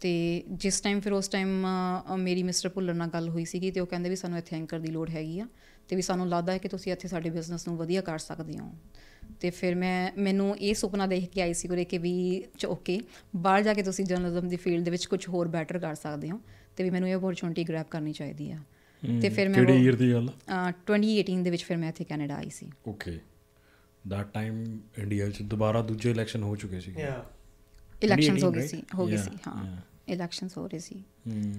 ਤੇ 0.00 0.42
ਜਿਸ 0.52 0.80
ਟਾਈਮ 0.80 1.00
ਫਿਰ 1.00 1.12
ਉਸ 1.12 1.28
ਟਾਈਮ 1.28 1.66
ਮੇਰੀ 2.18 2.42
ਮਿਸਟਰ 2.42 2.68
ਭੁੱਲਰ 2.68 2.94
ਨਾਲ 2.94 3.08
ਗੱਲ 3.08 3.28
ਹੋਈ 3.28 3.44
ਸੀਗੀ 3.44 3.70
ਤੇ 3.70 3.80
ਉਹ 3.80 3.86
ਕਹਿੰਦੇ 3.86 4.10
ਵੀ 4.10 4.16
ਸਾਨੂੰ 4.16 4.38
ਇੱਥੇ 4.38 4.56
ਐਂਕਰ 4.56 4.78
ਦੀ 4.78 4.88
ਲੋੜ 4.88 5.10
ਹੈਗੀ 5.10 5.40
ਆ। 5.40 5.46
ਤੇ 5.88 5.96
ਵੀ 5.96 6.02
ਸਾਨੂੰ 6.02 6.28
ਲੱਗਦਾ 6.28 6.52
ਹੈ 6.52 6.58
ਕਿ 6.58 6.68
ਤੁਸੀਂ 6.68 6.92
ਇੱਥੇ 6.92 7.08
ਸਾਡੇ 7.08 7.30
ਬਿਜ਼ਨਸ 7.30 7.68
ਨੂੰ 7.68 7.76
ਵਧੀਆ 7.76 8.00
ਕਰ 8.00 8.18
ਸਕਦੇ 8.18 8.58
ਹੋ। 8.58 8.72
ਤੇ 9.40 9.50
ਫਿਰ 9.50 9.74
ਮੈਂ 9.74 10.12
ਮੈਨੂੰ 10.18 10.58
ਇਹ 10.58 10.74
ਸੁਪਨਾ 10.74 11.06
ਦੇਖ 11.06 11.30
ਕੇ 11.30 11.42
ਆਈ 11.42 11.54
ਸੀ 11.54 11.68
ਉਰੇ 11.68 11.84
ਕਿ 11.84 11.98
ਵੀ 11.98 12.44
ਓਕੇ 12.66 13.00
ਬਾਹਰ 13.36 13.62
ਜਾ 13.62 13.74
ਕੇ 13.74 13.82
ਤੁਸੀਂ 13.82 14.04
ਜਰਨਲਿਜ਼ਮ 14.04 14.48
ਦੀ 14.48 14.56
ਫੀਲਡ 14.56 14.84
ਦੇ 14.84 14.90
ਵਿੱਚ 14.90 15.06
ਕੁਝ 15.06 15.28
ਹੋਰ 15.28 15.48
ਬੈਟਰ 15.48 15.78
ਕਰ 15.78 15.94
ਸਕਦੇ 15.94 16.30
ਹੋ 16.30 16.40
ਤੇ 16.76 16.84
ਵੀ 16.84 16.90
ਮੈਨੂੰ 16.90 17.08
ਇਹ 17.08 17.16
ਓਪਰਚੁਨਿਟੀ 17.16 17.64
ਗ੍ਰੈਬ 17.64 17.86
ਕਰਨੀ 17.90 18.12
ਚਾਹੀਦੀ 18.12 18.50
ਆ। 18.50 18.58
ਤੇ 19.22 19.28
ਫਿਰ 19.28 19.48
ਮੈਂ 19.48 19.54
ਕਿਹੜੇ 19.54 19.82
ਈਅਰ 19.82 19.94
ਦੀ 19.94 20.12
ਗੱਲ? 20.12 20.28
ਅ, 20.28 20.70
2018 20.86 21.42
ਦੇ 21.42 21.50
ਵਿੱਚ 21.50 21.64
ਫਿਰ 21.64 21.76
ਮੈਂ 21.76 21.88
ਇੱਥੇ 21.88 22.04
ਕੈਨੇਡਾ 22.04 22.34
ਆਈ 22.36 22.50
ਸੀ। 22.50 22.70
ਓਕੇ 22.88 23.18
that 24.12 24.28
ਟਾਈਮ 24.34 24.80
ਇੰਡੀਆ 24.98 25.28
ਚ 25.30 25.42
ਦੁਬਾਰਾ 25.42 25.82
ਦੂਜੇ 25.82 26.10
ਇਲੈਕਸ਼ਨ 26.10 26.42
ਹੋ 26.42 26.56
ਚੁੱਕੇ 26.56 26.80
ਸੀ 26.80 26.92
ਯਾ 26.92 27.24
ਇਲੈਕਸ਼ਨਸ 28.02 28.44
ਹੋ 28.44 28.50
2018 28.50 28.52
ਗਈ 28.52 28.66
ਸੀ 28.68 28.82
ਹੋ 28.94 29.06
ਗਈ 29.06 29.16
Yeah, 29.16 29.24
ਸੀ 29.24 29.38
ਹਾਂ. 29.46 29.76
ਇਲੈਕਸ਼ਨਸ 30.08 30.58
ਹੋ 30.58 30.66
ਰਹੇ 30.66 30.78
ਸੀ। 30.78 30.94
ਹੂੰ। 31.28 31.52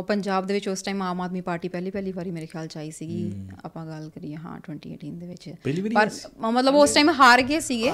ਅ, 0.00 0.02
ਪੰਜਾਬ 0.02 0.46
ਦੇ 0.46 0.54
ਵਿੱਚ 0.54 0.68
ਉਸ 0.68 0.82
ਟਾਈਮ 0.82 1.02
ਆਮ 1.02 1.20
ਆਦਮੀ 1.20 1.40
ਪਾਰਟੀ 1.40 1.68
ਪਹਿਲੀ 1.68 1.90
ਪਹਿਲੀ 1.90 2.12
ਵਾਰੀ 2.12 2.30
ਮੇਰੇ 2.30 2.46
ਖਿਆਲ 2.46 2.66
ਚ 2.66 2.76
ਆਈ 2.76 2.90
ਸੀਗੀ। 2.90 3.32
ਆਪਾਂ 3.64 3.86
ਗੱਲ 3.86 4.10
ਕਰੀਏ 4.14 4.36
ਹਾਂ 4.36 4.60
2018 4.60 5.18
ਦੇ 5.18 5.26
ਵਿੱਚ। 5.26 5.54
ਪਰ 5.94 6.10
ਮਤਲਬ 6.50 6.74
ਉਸ 6.74 6.94
ਟਾਈਮ 6.94 7.10
ਹਾਰ 7.10 7.42
ਗਏ 7.42 7.60
ਸੀਗੇ। 7.60 7.90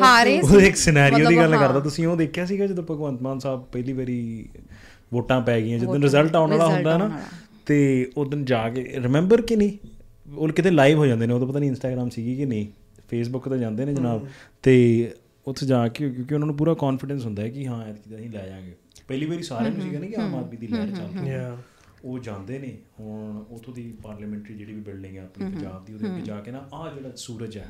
ਹਾਰੇ 0.00 0.40
ਉਹ। 0.40 0.60
ਇੱਕ 0.60 0.76
ਸਿਨੈਰੀਓ 0.76 1.28
ਦੀ 1.28 1.36
ਗੱਲ। 1.36 1.56
ਕਰਦਾ 1.56 1.80
ਤੁਸੀਂ 1.80 2.06
ਉਹ 2.06 2.16
ਦੇਖਿਆ 2.16 2.46
ਸੀਗਾ 2.46 2.66
ਜਦੋਂ 2.66 2.84
ਭਗਵੰਤ 2.84 3.22
ਮਾਨ 3.22 3.38
ਸਾਹਿਬ 3.38 3.60
ਪਹਿਲੀ 3.62 3.92
ਵਾਰੀ 3.92 4.48
ਵੋਟਾਂ 5.12 5.40
ਪੈ 5.40 5.60
ਗਈਆਂ 5.60 5.78
ਜਦੋਂ 5.78 5.98
ਰਿਜ਼ਲਟ 6.00 6.36
ਆਉਣ 6.36 6.50
ਵਾਲਾ 6.50 6.64
result 6.64 6.76
ਹੁੰਦਾ 6.76 6.98
ਨਾ। 6.98 7.20
ਤੇ 7.66 8.10
ਉਦੋਂ 8.16 8.38
ਜਾ 8.38 8.68
ਕੇ 8.68 8.92
ਰਿਮੈਂਬਰ 8.94 9.42
ਕਿ 9.42 9.56
ਨਹੀਂ? 9.56 9.88
ਉਹ 10.34 10.48
ਕਿਤੇ 10.48 10.70
ਲਾਈਵ 10.70 10.98
ਹੋ 10.98 11.06
ਜਾਂਦੇ 11.06 11.26
ਨੇ 11.26 11.34
ਉਹ 11.34 11.40
ਤਾਂ 11.40 11.46
ਪਤਾ 11.46 11.58
ਨਹੀਂ 11.58 11.70
ਇੰਸਟਾਗ੍ਰam 11.70 12.08
ਸੀਗੀ 12.08 12.36
ਕਿ 12.36 12.46
ਨਹੀਂ? 12.46 12.66
ਫੇਸਬੁੱਕ 13.08 13.48
ਤੇ 13.48 13.58
ਜਾਂਦੇ 13.58 13.84
ਨੇ 13.84 13.94
ਜਨਾਬ। 13.94 14.26
ਤੇ 14.62 15.10
ਉੱਥੇ 15.46 15.66
ਜਾ 15.66 15.88
ਕੇ 15.88 16.10
ਕਿਉਂਕਿ 16.10 16.34
ਉਹਨਾਂ 16.34 16.46
ਨੂੰ 16.46 16.56
ਪੂਰਾ 16.56 16.74
ਕੌਨਫੀਡੈਂਸ 16.74 17.24
ਹੁੰਦਾ 17.24 17.42
ਹੈ 17.42 17.48
ਕਿ 17.48 17.66
ਹਾਂ 17.66 17.84
ਐਤਕੀ 17.86 18.10
ਤਾਂ 18.10 18.18
ਅਸੀਂ 18.18 18.30
ਲੈ 18.30 18.46
ਜਾਾਂਗੇ 18.46 18.74
ਪਹਿਲੀ 19.10 19.26
ਵਾਰੀ 19.26 19.42
ਸਾਰਿਆਂ 19.42 19.72
ਨੂੰ 19.72 19.82
ਸੀਗਾ 19.82 19.98
ਨਹੀਂ 19.98 20.10
ਕਿ 20.10 20.16
ਆਮ 20.16 20.34
ਆਦਮੀ 20.34 20.56
ਦੀ 20.56 20.66
ਲਹਿਰ 20.66 20.90
ਚੱਲ 20.90 21.20
ਰਹੀ 21.20 21.28
ਹੈ। 21.28 21.56
ਉਹ 22.04 22.18
ਜਾਂਦੇ 22.18 22.58
ਨੇ 22.58 22.78
ਹੁਣ 23.00 23.44
ਉਥੋਂ 23.50 23.74
ਦੀ 23.74 23.94
ਪਾਰਲੀਮੈਂਟਰੀ 24.02 24.54
ਜਿਹੜੀ 24.54 24.72
ਵੀ 24.72 24.80
ਬਿਲਡਿੰਗ 24.80 25.16
ਹੈ 25.16 25.22
ਆਪਣੀ 25.22 25.50
ਪੰਜਾਬ 25.50 25.84
ਦੀ 25.84 25.94
ਉਹਦੇ 25.94 26.06
ਅੱਗੇ 26.06 26.20
ਜਾ 26.20 26.40
ਕੇ 26.40 26.50
ਨਾ 26.50 26.68
ਆ 26.74 26.94
ਜਿਹੜਾ 26.94 27.16
ਸੂਰਜ 27.16 27.58
ਹੈ 27.58 27.66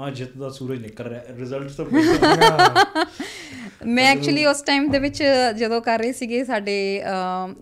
ਆ 0.00 0.10
ਜਿੱਤ 0.10 0.36
ਦਾ 0.36 0.48
ਸੂਰਜ 0.48 0.82
ਨਿਕਲ 0.82 1.04
ਰਿਹਾ 1.04 1.36
ਰਿਜ਼ਲਟਸ 1.36 1.76
ਤਾਂ 1.76 1.86
ਮੈਂ 3.86 4.12
ਐਕਚੁਅਲੀ 4.12 4.44
ਉਸ 4.44 4.62
ਟਾਈਮ 4.62 4.90
ਦੇ 4.90 4.98
ਵਿੱਚ 4.98 5.22
ਜਦੋਂ 5.58 5.80
ਕਰ 5.80 5.98
ਰਹੇ 5.98 6.12
ਸੀਗੇ 6.12 6.44
ਸਾਡੇ 6.44 7.02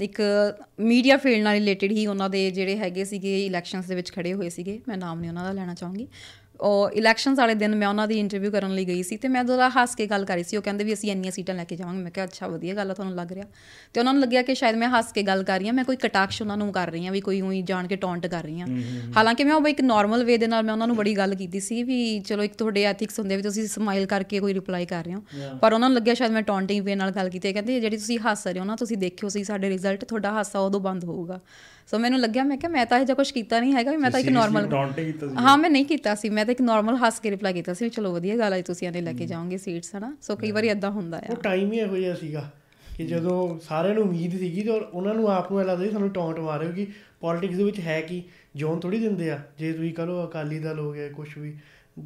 ਇੱਕ 0.00 0.22
ਮੀਡੀਆ 0.80 1.16
ਫੀਲਡ 1.16 1.42
ਨਾਲ 1.42 1.54
ਰਿਲੇਟਡ 1.54 1.92
ਹੀ 1.92 2.06
ਉਹਨਾਂ 2.06 2.30
ਦੇ 2.30 2.50
ਜਿਹੜੇ 2.50 2.76
ਹੈਗੇ 2.76 3.04
ਸੀਗੇ 3.04 3.46
ਇਲੈਕਸ਼ਨਸ 3.46 3.86
ਦੇ 3.86 3.94
ਵਿੱਚ 3.94 4.12
ਖੜੇ 4.12 4.34
ਹੋਏ 4.34 4.48
ਸੀਗੇ। 4.48 4.80
ਮੈਂ 4.88 4.96
ਨਾਮ 4.96 5.20
ਨਹੀਂ 5.20 5.30
ਉਹਨਾਂ 5.30 5.44
ਦਾ 5.44 5.52
ਲੈਣਾ 5.52 5.74
ਚਾਹੂੰਗੀ। 5.74 6.08
ਉਹ 6.60 6.90
ਇਲੈਕਸ਼ਨਸ 6.90 7.38
ਵਾਲੇ 7.38 7.54
ਦਿਨ 7.54 7.74
ਮੈਂ 7.76 7.88
ਉਹਨਾਂ 7.88 8.06
ਦੀ 8.08 8.18
ਇੰਟਰਵਿਊ 8.18 8.50
ਕਰਨ 8.50 8.74
ਲਈ 8.74 8.84
ਗਈ 8.84 9.02
ਸੀ 9.02 9.16
ਤੇ 9.16 9.28
ਮੈਂ 9.28 9.40
ਉਹਦਾ 9.40 9.68
ਹੱਸ 9.68 9.94
ਕੇ 9.94 10.06
ਗੱਲ 10.06 10.24
ਕਰੀ 10.24 10.42
ਸੀ। 10.42 10.56
ਉਹ 10.56 10.62
ਕਹਿੰਦੇ 10.62 10.84
ਵੀ 10.84 10.92
ਅਸੀਂ 10.92 11.10
ਇੰਨੀਆਂ 11.10 11.32
ਸੀਟਾਂ 11.32 11.54
ਲੈ 11.54 11.64
ਕੇ 11.64 11.76
ਜਾਵਾਂਗੇ। 11.76 12.02
ਮੈਂ 12.02 12.10
ਕਿਹਾ 12.10 12.24
ਅੱਛਾ 12.26 12.46
ਵਧੀਆ 12.46 12.74
ਗੱਲ 12.74 12.90
ਆ 12.90 12.94
ਤੁਹਾਨੂੰ 12.94 13.14
ਲੱਗ 13.14 13.32
ਰਿਹਾ। 13.32 13.44
ਤੇ 13.94 14.00
ਉਹਨਾਂ 14.00 14.12
ਨੂੰ 14.14 14.22
ਲੱਗਿਆ 14.22 14.42
ਕਿ 14.42 14.54
ਸ਼ਾਇਦ 14.54 14.76
ਮੈਂ 14.76 14.88
ਹੱਸ 14.88 15.12
ਕੇ 15.12 15.22
ਗੱਲ 15.22 15.42
ਕਰ 15.42 15.58
ਰਹੀ 15.58 15.66
ਹਾਂ 15.66 15.74
ਮੈਂ 15.74 15.84
ਕੋਈ 15.84 15.96
ਕਟਾਕਸ਼ 15.96 16.42
ਉਹਨਾਂ 16.42 16.56
ਨੂੰ 16.56 16.72
ਕਰ 16.72 16.90
ਰਹੀ 16.90 17.04
ਹਾਂ 17.06 17.12
ਵੀ 17.12 17.20
ਕੋਈ 17.20 17.40
ਉਹੀ 17.40 17.62
ਜਾਣ 17.62 17.86
ਕੇ 17.86 17.96
ਟੌਂਟ 17.96 18.26
ਕਰ 18.26 18.42
ਰਹੀ 18.42 18.60
ਹਾਂ। 18.60 18.66
ਹਾਲਾਂਕਿ 19.16 19.44
ਮੈਂ 19.44 19.54
ਉਹ 19.54 19.68
ਇੱਕ 19.68 19.80
ਨਾਰਮਲ 19.80 20.24
ਵੇ 20.24 20.36
ਦੇ 20.36 20.46
ਨਾਲ 20.46 20.62
ਮੈਂ 20.62 20.72
ਉਹਨਾਂ 20.72 20.86
ਨੂੰ 20.86 20.96
ਬੜੀ 20.96 21.16
ਗੱਲ 21.16 21.34
ਕੀਤੀ 21.34 21.60
ਸੀ 21.60 21.82
ਵੀ 21.82 21.98
ਚਲੋ 22.20 22.42
ਇੱਕ 22.42 22.54
ਤੁਹਾਡੇ 22.54 22.84
ਐਥਿਕਸ 22.84 23.18
ਹੁੰਦੇ 23.18 23.36
ਵੀ 23.36 23.42
ਤੁਸੀਂ 23.42 23.66
ਸਮਾਈਲ 23.68 24.06
ਕਰਕੇ 24.06 24.40
ਕੋਈ 24.40 24.54
ਰਿਪਲਾਈ 24.54 24.86
ਕਰ 24.86 25.04
ਰਹੇ 25.04 25.14
ਹੋ। 25.14 25.22
ਪਰ 25.62 25.72
ਉਹਨਾਂ 25.72 25.88
ਨੂੰ 25.88 25.96
ਲੱਗਿਆ 25.96 26.14
ਸ਼ਾਇਦ 26.14 26.32
ਮੈਂ 26.32 26.42
ਟੌਂਟਿੰਗ 26.42 26.84
ਵੇ 26.84 26.94
ਨਾਲ 26.94 27.10
ਗੱਲ 27.10 27.30
ਕੀਤੀ 27.30 27.48
ਹੈ। 27.48 27.52
ਕਹਿੰਦੇ 27.52 27.80
ਜਿਹੜੀ 27.80 27.96
ਤੁਸੀਂ 27.96 28.18
ਹੱਸ 28.18 28.46
ਰਹੇ 28.46 28.60
ਹੋ 28.60 28.64
ਨਾ 28.64 28.76
ਤੁਸੀਂ 28.76 28.96
ਦੇਖਿਓ 28.96 29.28
ਸੀ 29.28 29.44
ਸਾਡੇ 29.44 29.68
ਰਿਜ਼ਲਟ 29.68 30.04
ਤੁਹਾਡਾ 30.04 30.32
ਹਾਸਾ 30.32 30.58
ਉਦੋਂ 30.58 30.80
ਬੰਦ 30.80 31.04
ਹੋਊਗਾ। 31.04 31.40
ਸੋ 31.90 31.98
ਮੈਨੂੰ 31.98 32.18
ਲੱਗਿਆ 32.20 32.44
ਮੈਂ 32.44 32.56
ਕਿਹਾ 32.56 32.70
ਮੈਂ 32.72 32.86
ਤਾਂ 32.86 32.98
ਇਹ 33.00 33.04
ਜਿਹਾ 33.04 33.14
ਕੁਝ 33.14 33.30
ਕੀਤਾ 33.30 33.60
ਨਹੀਂ 33.60 33.72
ਹੈਗਾ 33.74 33.90
ਵੀ 33.90 33.96
ਮੈਂ 33.96 34.10
ਤਾਂ 34.10 34.20
ਇੱਕ 34.20 34.28
ਨਾਰਮਲ 34.28 34.68
ਹਾਂ 35.38 35.58
ਮੈਂ 35.58 35.70
ਨਹੀਂ 35.70 35.84
ਕੀਤਾ 35.84 36.14
ਸੀ। 36.14 36.28
ਮੈਂ 36.28 36.44
ਤਾਂ 36.44 36.52
ਇੱਕ 36.52 36.60
ਨਾਰਮਲ 36.60 36.96
ਹੱਸ 36.96 37.20
ਕੇ 37.20 37.30
ਰਿਪਲਾਈ 37.30 37.52
ਕੀਤਾ 37.52 37.74
ਸੀ 37.74 37.88
ਚਲੋ 37.88 38.12
ਵਧੀਆ 38.12 38.36
ਗੱਲ 38.36 38.52
ਹੈ 38.52 38.62
ਤੁਸੀਂ 38.62 38.88
ਇਹਨੇ 38.88 39.00
ਲੈ 39.00 39.12
ਕੇ 39.12 39.26
ਜਾਓਗੇ 39.26 39.58
ਸੀਟਸ 39.58 39.96
ਹਨਾ? 39.96 40.16
ਸੋ 40.22 40.36
ਕਈ 40.36 40.50
ਵਾਰੀ 40.50 40.68
ਇਦਾਂ 40.68 40.90
ਹੁੰਦਾ 40.90 41.16
ਆ। 41.18 41.22
ਉਹ 41.30 41.36
ਟਾਈਮ 41.36 41.72
ਹੀ 41.72 41.78
ਇਹੋ 41.78 41.96
ਜਿਹਾ 41.96 42.14
ਸੀਗਾ 42.14 42.50
ਕਿ 42.96 43.06
ਜਦੋਂ 43.06 43.58
ਸਾਰਿਆਂ 43.68 43.94
ਨੂੰ 43.94 44.02
ਉਮੀਦ 44.02 44.38
ਸੀਗੀ 44.38 44.62
ਤੇ 44.62 44.70
ਉਹਨਾਂ 44.70 45.14
ਨੂੰ 45.14 45.28
ਆਪ 45.28 45.52
ਨੂੰ 45.52 45.60
ਇਹ 45.60 45.66
ਲੱਗਦਾ 45.66 45.84
ਸੀ 45.84 45.90
ਸਾਨੂੰ 45.90 46.10
ਟੌਂਟ 46.10 46.38
ਮਾਰਿਓ 46.38 46.72
ਕਿ 46.72 46.86
ਪੋਲਿਟਿਕਸ 47.20 47.56
ਦੇ 47.56 47.64
ਵਿੱਚ 47.64 47.80
ਹੈ 47.80 48.00
ਕੀ? 48.00 48.22
ਜੋਨ 48.56 48.80
ਥੋੜੀ 48.80 48.98
ਦਿੰਦੇ 48.98 49.30
ਆ। 49.30 49.38
ਜੇ 49.58 49.72
ਤੁਸੀਂ 49.72 49.94
ਕਹ 49.94 50.02
ਅਕਾਲੀ 50.02 50.58
ਦਲ 50.58 50.78
ਹੋ 50.78 50.92
ਗਿਆ 50.92 51.08
ਕੁਝ 51.08 51.28
ਵੀ। 51.38 51.56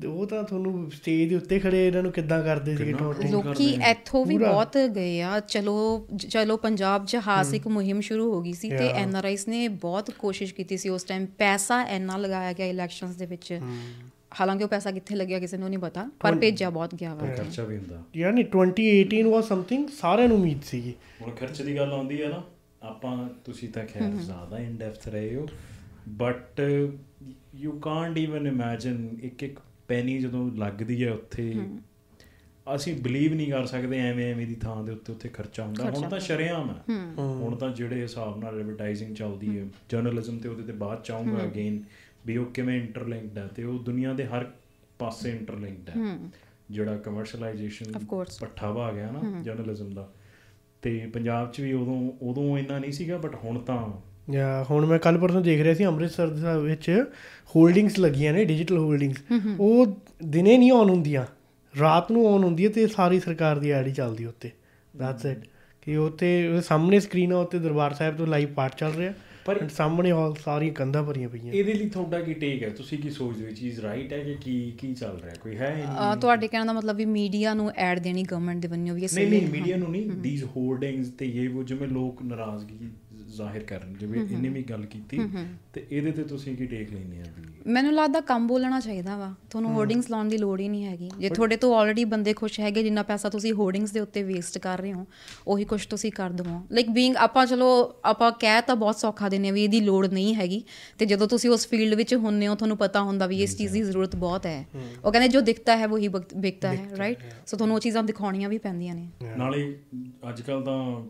ਉਹ 0.09 0.27
ਤਾਂ 0.27 0.43
ਤੁਹਾਨੂੰ 0.45 0.91
ਸਟੇਜ 0.91 1.29
ਦੇ 1.29 1.37
ਉੱਤੇ 1.37 1.59
ਖੜੇ 1.59 1.87
ਇਹਨਾਂ 1.87 2.03
ਨੂੰ 2.03 2.13
ਕਿੱਦਾਂ 2.13 2.43
ਕਰਦੇ 2.43 2.77
ਸੀਗੇ 2.77 2.93
ਟੌਂਟ 2.93 3.27
ਲੋਕੀ 3.27 3.69
ਇੱਥੋਂ 3.91 4.27
ਵੀ 4.27 4.39
ਬਹੁਤ 4.39 4.79
ਗਏ 4.79 5.21
ਆ। 5.21 5.41
ਚਲੋ 5.41 6.07
ਚਲੋ 6.29 6.57
ਪੰਜਾਬ 6.57 7.07
ਹਾਸ 7.27 7.55
ਇੱਕ 7.55 7.69
ਮੁਹਿੰਮ 7.69 8.01
ਸ਼ੁਰੂ 8.01 8.33
ਹੋ 8.35 8.43
ਗਈ 8.43 8.53
ਸੀ 8.53 8.71
ਤੇ 8.71 8.89
ਐਨਆਰਆਈਸ 8.89 9.49
ਨੇ 9.49 9.69
ਬਹੁਤ 9.69 10.11
ਕੋਸ਼ਿਸ਼ 10.11 10.55
ਕੀਤੀ 10.55 10.77
ਸੀ 10.77 10.89
ਉਸ 10.89 11.05
ਟਾਈਮ 11.05 11.27
ਪੈਸਾ 11.27 11.83
ਇੰਨਾ 11.83 12.17
ਲਗਾਇਆ 12.17 12.53
ਗਿਆ 12.53 12.67
ਇਲੈਕਸ਼ਨਸ 12.67 13.17
ਦੇ 13.17 13.27
ਵਿੱਚ। 13.27 13.61
ਹਾਲਾਂਕਿ 14.41 14.65
ਉਹ 14.65 14.69
ਪੈਸਾ 14.69 14.91
ਕਿੱਥੇ 14.91 15.17
ਲੱਗਿਆ 15.17 15.39
ਕਿਸੇ 15.39 15.57
ਨੂੰ 15.57 15.69
ਨਹੀਂ 15.69 15.79
ਪਤਾ 15.79 16.11
ਪਰ 16.21 16.35
ਭੇਜਿਆ 16.35 16.71
ਬਹੁਤ 16.71 16.95
ਗਿਆ 16.95 17.15
ਵਾ। 17.15 17.35
ਖਰਚਾ 17.35 17.65
ਵੀ 17.65 17.77
ਹੁੰਦਾ। 17.77 18.03
ਯਾਨੀ 18.17 18.45
2018 18.57 19.31
ਵਾਸ 19.31 19.49
ਸਮਥਿੰਗ 19.49 19.89
ਸਾਰਿਆਂ 20.01 20.29
ਨੂੰ 20.29 20.37
ਉਮੀਦ 20.37 20.63
ਸੀਗੀ। 20.63 20.95
ਹੁਣ 21.23 21.31
ਖਰਚੇ 21.31 21.65
ਦੀ 21.65 21.77
ਗੱਲ 21.77 21.93
ਆਉਂਦੀ 21.93 22.23
ਹੈ 22.23 22.29
ਨਾ 22.29 22.43
ਆਪਾਂ 22.83 23.29
ਤੁਸੀਂ 23.45 23.69
ਤਾਂ 23.69 23.85
ਖੈਰ 23.87 24.11
ਜ਼ਿਆਦਾ 24.11 24.59
ਇਨ 24.59 24.77
ਡੈਪਥ 24.77 25.09
ਰਹੇ 25.09 25.35
ਹੋ 25.35 25.47
but 26.09 26.63
you 27.55 27.73
can't 27.73 28.19
even 28.19 28.47
imagine 28.47 29.09
ਇੱਕ 29.23 29.43
ਇੱਕ 29.43 29.59
ਪੈਨੀ 29.93 30.19
ਜਦੋਂ 30.19 30.51
ਲੱਗਦੀ 30.57 31.05
ਹੈ 31.05 31.13
ਉੱਥੇ 31.13 31.55
ਅਸੀਂ 32.75 33.03
ਬਲੀਵ 33.03 33.35
ਨਹੀਂ 33.35 33.53
ਕਰ 33.53 33.67
ਸਕਦੇ 33.67 33.99
ਐਵੇਂ 33.99 34.35
ਐਵੇਂ 34.35 34.47
ਦੀ 34.47 34.55
ਥਾਂ 34.55 34.85
ਦੇ 34.85 34.93
ਉੱਤੇ 34.93 35.13
ਉੱਥੇ 35.13 35.29
ਖਰਚਾ 35.29 35.65
ਹੁੰਦਾ। 35.65 35.91
ਹੁਣ 35.91 36.09
ਤਾਂ 36.09 36.21
ਸ਼ਰੇਆਮ 36.21 36.71
ਹੈ। 36.71 36.85
ਹੁਣ 37.19 37.57
ਤਾਂ 37.57 37.71
ਜਿਹੜੇ 37.71 38.03
ਹਿਸਾਬ 38.03 38.39
ਨਾਲ 38.39 38.61
ਐਡਵਰਟਾਈਜ਼ਿੰਗ 38.61 39.17
ਚੱਲਦੀ 39.17 39.59
ਹੈ 39.59 39.67
ਜਰਨਲਿਜ਼ਮ 39.91 40.39
ਤੇ 40.39 40.49
ਉਹਦੇ 40.49 40.63
ਤੇ 40.63 40.73
ਬਾਅਦ 40.73 41.03
ਚਾਹੂੰਗਾ 41.03 41.45
ਅਗੇਨ 41.45 41.85
ਵੀ 42.27 42.37
ਉਹ 42.37 42.47
ਕਿਵੇਂ 42.47 42.81
ਇੰਟਰਲਿੰਕਡ 42.81 43.39
ਹੈ 43.39 43.47
ਤੇ 43.47 43.65
ਉਹ 43.65 43.79
ਦੁਨੀਆ 43.79 44.13
ਦੇ 44.13 44.25
ਹਰ 44.25 44.51
ਪਾਸੇ 44.99 45.31
ਇੰਟਰਲਿੰਕਡ 45.31 45.89
ਹੈ। 45.89 46.19
ਜਿਹੜਾ 46.71 46.97
ਕਮਰਸ਼ੀਅਲਾਈਜੇਸ਼ਨ 46.97 47.87
Of 47.87 48.03
course. 48.03 48.35
ਪੱਠਾ 48.41 48.71
ਵਾ 48.71 48.93
ਗਿਆ 48.93 49.11
ਨਾ 49.11 49.43
ਜਰਨਲਿਜ਼ਮ 49.43 49.95
ਦਾ। 49.95 50.13
ਤੇ 50.83 51.11
ਪੰਜਾਬ 51.15 51.53
'ਚ 51.53 51.61
ਵੀ 51.61 51.73
ਉਦੋਂ 51.73 52.13
ਉਦੋਂ 52.23 52.59
ਇੰਨਾ 52.59 52.79
ਨਹੀਂ 52.79 52.93
ਸੀਗਾ 52.93 53.19
ਬਟ 53.19 53.35
ਹੁਣ 53.35 53.59
ਤਾਂ 53.59 54.12
ਹੁਣ 54.71 54.87
ਮੈਂ 54.87 54.99
ਕੱਲ 54.99 55.19
ਪਰਸੋਂ 55.19 55.41
ਦੇਖ 55.41 55.61
ਰਿਹਾ 55.61 55.75
ਸੀ 55.75 55.85
ਅੰਮ੍ਰਿਤਸਰ 55.87 56.27
ਦੇ 56.27 56.59
ਵਿੱਚ 56.63 56.91
ਹੋਲਡਿੰਗਸ 57.57 57.99
ਲੱਗੀਆਂ 57.99 58.33
ਨੇ 58.33 58.45
ਡਿਜੀਟਲ 58.45 58.79
ਹੋਲਡਿੰਗਸ 58.79 59.17
ਉਹ 59.61 59.87
ਦਿਨੇ 60.25 60.59
ਨਹੀਂ 60.59 60.73
ਆਨ 60.73 60.89
ਹੁੰਦੀਆਂ 60.91 61.25
ਰਾਤ 61.81 62.13
ਨੂੰ 62.13 62.35
ਆਨ 62.35 62.45
ਹੁੰਦੀ 62.45 62.65
ਹੈ 62.65 62.71
ਤੇ 62.71 62.87
ਸਾਰੀ 62.87 63.21
ਸਰਕਾਰ 63.21 63.59
ਦੀ 63.59 63.71
ਐਡ 63.71 63.87
ਹੀ 63.87 63.93
ਚੱਲਦੀ 63.93 64.25
ਉੱਤੇ। 64.25 64.51
ਦੈਟਸ 64.97 65.25
ਇਟ 65.27 65.39
ਕਿ 65.83 65.97
ਉੱਤੇ 65.97 66.61
ਸਾਹਮਣੇ 66.61 67.01
ਸਕਰੀਨ 67.01 67.33
ਆ 67.33 67.37
ਉੱਤੇ 67.37 67.59
ਦਰਬਾਰ 67.59 67.95
ਸਾਹਿਬ 67.95 68.17
ਤੋਂ 68.17 68.27
ਲਾਈਵ 68.27 68.49
ਪਾਠ 68.55 68.75
ਚੱਲ 68.75 68.93
ਰਿਹਾ 68.93 69.13
ਪਰ- 69.47 69.69
ਸਾਹਮਣੇ 69.69 70.11
ਹਾਲ 70.13 70.35
ਸਾਰੀਆਂ 70.45 70.73
ਕੰਧਾਂ 70.73 71.03
ਭਰੀਆਂ 71.03 71.29
ਪਈਆਂ। 71.29 71.53
ਇਹਦੇ 71.53 71.75
ਲਈ 71.75 71.89
ਤੁਹਾਡਾ 71.89 72.21
ਕੀ 72.21 72.35
ਟੇਕ 72.35 72.63
ਹੈ? 72.63 72.69
ਤੁਸੀਂ 72.69 72.99
ਕੀ 72.99 73.11
ਸੋਚਦੇ 73.11 73.45
ਹੋ 73.45 73.49
ਇਹ 73.49 73.55
ਚੀਜ਼ 73.55 73.81
ਰਾਈਟ 73.81 74.13
ਹੈ 74.13 74.19
ਕਿ 74.19 74.35
ਕੀ 74.35 74.73
ਕੀ 74.79 74.95
ਚੱਲ 74.95 75.19
ਰਿਹਾ? 75.25 75.35
ਕੋਈ 75.43 75.57
ਹੈ 75.57 75.87
ਤੁਹਾਡੇ 76.21 76.49
ਕਹਿਣ 76.49 76.67
ਦਾ 76.67 76.73
ਮਤਲਬ 76.73 76.97
ਵੀ 76.97 77.05
ਮੀਡੀਆ 77.05 77.55
ਨੂੰ 77.55 77.71
ਐਡ 77.77 77.99
ਦੇਣੀ 77.99 78.23
ਗਵਰਨਮੈਂਟ 78.23 78.63
ਦੇ 78.63 78.69
ਵੱਲੋਂ 78.69 78.83
ਵੀ 78.85 78.91
ਇਹ 78.91 78.97
ਨਹੀਂ 78.97 79.09
ਸਹੀ 79.09 79.29
ਨਹੀਂ 79.31 79.49
ਮੀਡੀਆ 79.53 79.77
ਨੂੰ 79.77 79.91
ਨਹੀਂ। 79.91 80.11
ਥੀਸ 80.23 80.45
ਹੋਰਡਿੰਗਸ 80.57 81.09
ਤੇ 81.09 81.27
ਇਹ 81.27 81.49
ਉਹ 81.49 81.63
ਜਿਵੇਂ 81.65 81.89
ਲੋਕ 81.89 82.23
ਨਾਰਾਜ਼ਗੀ 82.23 82.89
ਜ਼ਾਹਿਰ 83.33 83.63
ਕਰਨ 83.63 83.95
ਜਿਵੇਂ 83.95 84.21
ਇਹਨੇ 84.23 84.49
ਵੀ 84.49 84.63
ਗੱਲ 84.63 84.87
ਕੀਤੀ 84.87 85.21
ਤੇ 85.73 85.87
ਇਹਦੇ 85.91 86.13
ਤੇ 86.13 86.25
ਤੁਸੀਂ 86.25 86.57
ਕੀ 86.57 86.67
ਟੇਕ 86.67 86.93
ਲੈਂਦੇ 86.93 87.19
ਆ 87.19 87.25
ਵੀ? 87.39 87.49
ਮੈਨੂੰ 87.67 87.93
ਲੱਗਦਾ 87.95 88.21
ਕੰਮ 88.21 88.47
ਬੋਲਣਾ 88.47 88.81
ਚਾਹੀਦਾ 88.81 89.17
ਵਾ। 89.17 89.35
ਤੁਹਾਨੂੰ 89.51 89.73
ਹੋਰਡਿੰਗਸ 89.73 90.11
ਲਾਉਣ 90.11 90.29
ਦੀ 90.29 90.39
ਲੋੜ 90.39 90.61
ਹੀ 90.61 90.69
ਨਹੀਂ 90.69 90.85
ਹੈਗੀ। 90.85 91.11
ਜੇ 91.19 91.29
ਤੁਹਾਡੇ 91.29 91.57
ਤੋਂ 91.57 91.77
ਆਲਰੇਡੀ 91.77 92.05
ਬੰਦੇ 92.05 92.33
ਖੁਸ਼ 92.33 92.61
ਹੈਗੇ 92.61 92.83
ਜਿੰਨਾ 92.83 93.03
ਪੈਸਾ 93.03 93.29
ਤੁਸੀਂ 93.29 93.53
ਹੋਰਡਿੰਗਸ 93.53 93.91
ਦੇ 93.91 94.01
ਉੱਤੇ 94.01 94.23
ਵੇਸਟ 94.23 94.59
ਕਰ 94.59 94.79
ਰਹੇ 94.79 94.93
ਹੋ 94.93 95.07
ਉਹੀ 95.47 95.65
ਕੁਝ 95.65 95.87
ਤੁਸੀਂ 95.87 96.13
ਕਰ 96.13 96.31
ਦਵੋ। 96.31 96.61
ਲਾਈਕ 96.73 96.91
ਬੀਇੰਗ 96.91 97.17
ਆਪਾਂ 97.17 97.47
ਚਲੋ 97.47 97.95
ਆਪਾਂ 98.05 98.33
ਕਹਿ 98.33 98.63
ਤਾਂ 98.67 98.77
ਬਹੁਤ 98.77 98.97
ਸੌਖਾ 98.97 99.29
ਹਾਂ 99.45 99.53
ਵੀ 99.53 99.65
ਇਹਦੀ 99.65 99.81
ਲੋੜ 99.81 100.07
ਨਹੀਂ 100.07 100.35
ਹੈਗੀ। 100.35 100.63
ਤੇ 100.99 101.07
ਜਦੋਂ 101.07 101.29
ਤੁਸੀਂ 101.29 101.51
ਉਸ 101.51 101.69
ਫੀਲਡ 101.69 101.95
ਵਿੱਚ 101.95 102.15
ਹੁੰਨੇ 102.15 102.49
ਹੋ 102.49 102.55
ਤੁਹਾਨੂੰ 102.55 102.77
ਪਤਾ 102.77 103.03
ਹੁੰਦਾ 103.03 103.27
ਵੀ 103.27 103.43
ਇਸ 103.43 103.57
ਚੀਜ਼ 103.57 103.73
ਦੀ 103.73 103.83
ਜ਼ਰੂਰਤ 103.83 104.17
ਬਹੁਤ 104.17 104.47
ਹੈ। 104.47 104.67
ਉਹ 105.05 105.13
ਕਹਿੰਦੇ 105.13 105.29
ਜੋ 105.29 105.41
ਦਿਖਤਾ 105.41 105.77
ਹੈ 105.77 105.87
ਬਕ- 105.87 106.37
ਵਿਕਤਾ 106.37 106.73
ਹੈ 106.73 106.89
ਰਾਈਟ 106.99 107.19
ਸੋ 107.47 107.57
ਤੁਹਾਨੂੰ 107.57 107.75
ਉਹ 107.75 107.81
ਚੀਜ਼ਾਂ 107.81 108.03
ਦਿਖਾਉਣੀਆਂ 108.03 108.49
ਵੀ 108.49 108.59
ਪੈਂਦੀਆਂ 108.59 108.95
ਨੇ। 108.95 109.09
ਨਾਲੇ 109.37 109.77
ਅੱਜ 110.29 110.41
ਕੱਲ 110.41 110.63
ਤਾਂ 110.63 111.03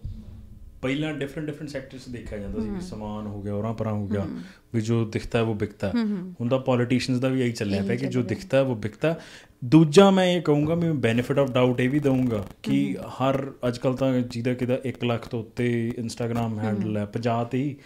ਪਹਿਲਾਂ 0.82 1.14
ਡਿਫਰੈਂਟ 1.14 1.46
ਡਿਫਰੈਂਟ 1.46 1.70
ਸੈਕਟਰਸ 1.70 2.08
ਦੇਖਿਆ 2.08 2.38
ਜਾਂਦਾ 2.38 2.60
ਸੀ 2.60 2.68
ਸਮਾਨ 2.80 3.26
ਹੋ 3.26 3.42
ਗਿਆ 3.42 3.54
ਔਰਾਂ 3.54 3.74
ਪਰਾਂ 3.74 3.92
ਹੋ 3.92 4.06
ਗਿਆ 4.06 4.26
ਵੀ 4.74 4.80
ਜੋ 4.80 5.04
ਦਿਖਤਾ 5.04 5.38
ਹੈ 5.38 5.44
ਉਹ 5.44 5.54
ਵਿਕਤਾ 5.54 5.88
ਹੈ। 5.88 5.92
ਹੁਣ 6.40 6.48
ਤਾਂ 6.48 6.58
ਪੋਲੀਟੀਸ਼ੀਅਨਸ 6.58 7.20
ਦਾ 7.20 7.28
ਵੀ 7.28 7.40
ਇਹੀ 7.40 7.52
ਚੱਲਿਆ 7.52 7.82
ਪਿਆ 7.82 7.96
ਕਿ 7.96 8.06
ਜੋ 8.06 8.22
ਦਿਖਤਾ 8.22 8.56
ਹੈ 8.56 8.62
ਉਹ 8.62 8.76
ਵਿਕਤਾ 8.76 9.12
ਹੈ। 9.12 9.20
ਦੂਜਾ 9.64 10.10
ਮੈਂ 10.10 10.24
ਇਹ 10.24 10.42
ਕਹੂੰਗਾ 10.42 10.74
ਮੈਂ 10.74 10.94
ਬੈਨੀਫਿਟ 10.94 11.38
ਆਫ 11.38 11.50
ਡਾਊਟ 11.50 11.80
ਇਹ 11.80 11.90
ਵੀ 11.90 11.98
ਦਊਂਗਾ 11.98 12.44
ਕਿ 12.62 12.96
ਹਰ 12.96 13.52
ਅੱਜ 13.68 13.78
ਕੱਲ 13.78 13.94
ਤਾਂ 13.94 14.20
ਜਿਹਦਾ 14.20 14.54
ਕਿਦਾ 14.54 14.78
1 14.86 15.04
ਲੱਖ 15.04 15.28
ਤੋਂ 15.28 15.40
ਉੱਤੇ 15.40 15.92
ਇੰਸਟਾਗ੍ਰam 15.98 16.58
ਹੈਂਡਲ 16.58 16.96
ਹੈ। 16.96 17.06
50 17.12 17.44
ਤੇ 17.50 17.76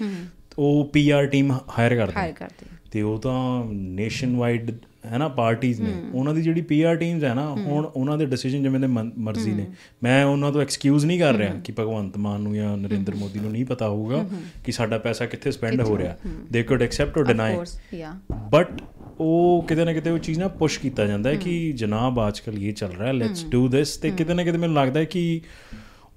ਉਹ 0.59 0.91
ਪੀਆਰ 0.93 1.27
ਟੀਮ 1.27 1.53
ਹਾਇਰ 1.53 1.97
ਕਰਦੇ 1.97 2.13
ਹਾਇਰ। 2.17 2.33
ਕਰਦੇ। 2.33 2.67
ਤੇ 2.91 3.03
ਉਹ 3.03 3.19
ਤਾਂ 3.19 3.65
ਨੇਸ਼ਨ 3.65 4.37
ਵਾਈਡ 4.37 4.73
ਹੈ 5.07 5.19
ਨਾ 5.19 5.29
ਪਾਰਟੀਆਂ 5.29 5.81
ਨੇ। 5.81 6.03
ਉਹਨਾਂ 6.15 6.35
ਦੀ 6.35 6.43
ਜਿਹੜੀ 6.43 6.61
ਪੀਆਰ 6.61 6.97
ਟੀਮਸ 6.97 7.25
ਹੈ 7.25 7.35
ਨਾ 7.35 7.51
ਹੁਣ 7.51 7.85
ਉਹਨਾਂ 7.85 8.19
ਦੇ 8.19 8.27
ਡਿਸੀਜਨ 8.27 8.63
ਜਿਵੇਂ 8.63 8.81
ਦੇ 8.81 8.87
ਮਰਜ਼ੀ 9.19 9.53
ਨੇ। 9.53 9.67
ਮੈਂ 10.03 10.25
ਉਹਨਾਂ 10.25 10.53
ਤੋਂ 10.53 10.63
ਐਕਸਕਿਊਜ਼ 10.63 11.07
ਨਹੀਂ 11.07 11.21
ਕਰ 11.21 11.35
ਰਿਹਾ 11.35 11.55
ਕਿ 11.55 11.73
ਭਗਵੰਤ 11.73 12.19
ਮਾਨ 12.19 12.41
ਨੂੰ 12.41 12.55
ਜਾਂ 12.55 12.77
ਨਰਿੰਦਰ 12.77 13.15
ਮੋਦੀ 13.15 13.39
ਨੂੰ 13.39 13.53
ਨਹੀਂ 13.53 13.65
ਪਤਾ 13.65 13.89
ਹੋਊਗਾ 13.89 14.29
ਕਿ 14.65 14.73
ਸਾਡਾ 14.73 14.99
ਪੈਸਾ 14.99 15.27
ਕਿੱਥੇ 15.27 15.51
ਸਪੈਂਡ 15.51 15.83
ਹੋ 15.83 15.99
ਰਿਹਾ। 15.99 16.17
They 16.53 16.63
could 16.63 16.83
accept 16.83 17.19
or 17.19 17.25
deny 17.25 17.57
but 18.51 18.69
ਉਹ 19.21 19.65
ਕਿਤੇ 19.69 19.85
ਨਾ 19.85 19.93
ਕਿਤੇ 19.93 20.11
ਉਹ 20.11 20.19
ਚੀਜ਼ 20.19 20.41
ਨਾ 20.41 20.49
ਪੁਸ਼ 20.49 20.81
ਕੀਤਾ 20.81 21.05
ਜਾਂਦਾ 21.05 21.31
ਹੈ 21.31 21.35
ਕਿ 21.35 21.73
ਜਨਾਬ 21.73 22.29
ਅੱਜਕੱਲ 22.29 22.63
ਇਹ 22.63 22.73
ਚੱਲ 22.73 22.91
ਰਿਹਾ 22.99 23.13
ਲੈਟਸ 23.13 23.47
ਡੂ 23.47 23.69
ਥਿਸ 23.69 23.97
ਤੇ 23.97 24.11
ਕਿਤੇ 24.11 24.35
ਨਾ 24.35 24.45
ਕਿਤੇ 24.45 24.59
ਮੈਨੂੰ 24.59 24.77
ਲੱਗਦਾ 24.77 25.01
ਹੈ 25.01 25.05
ਕਿ 25.05 25.41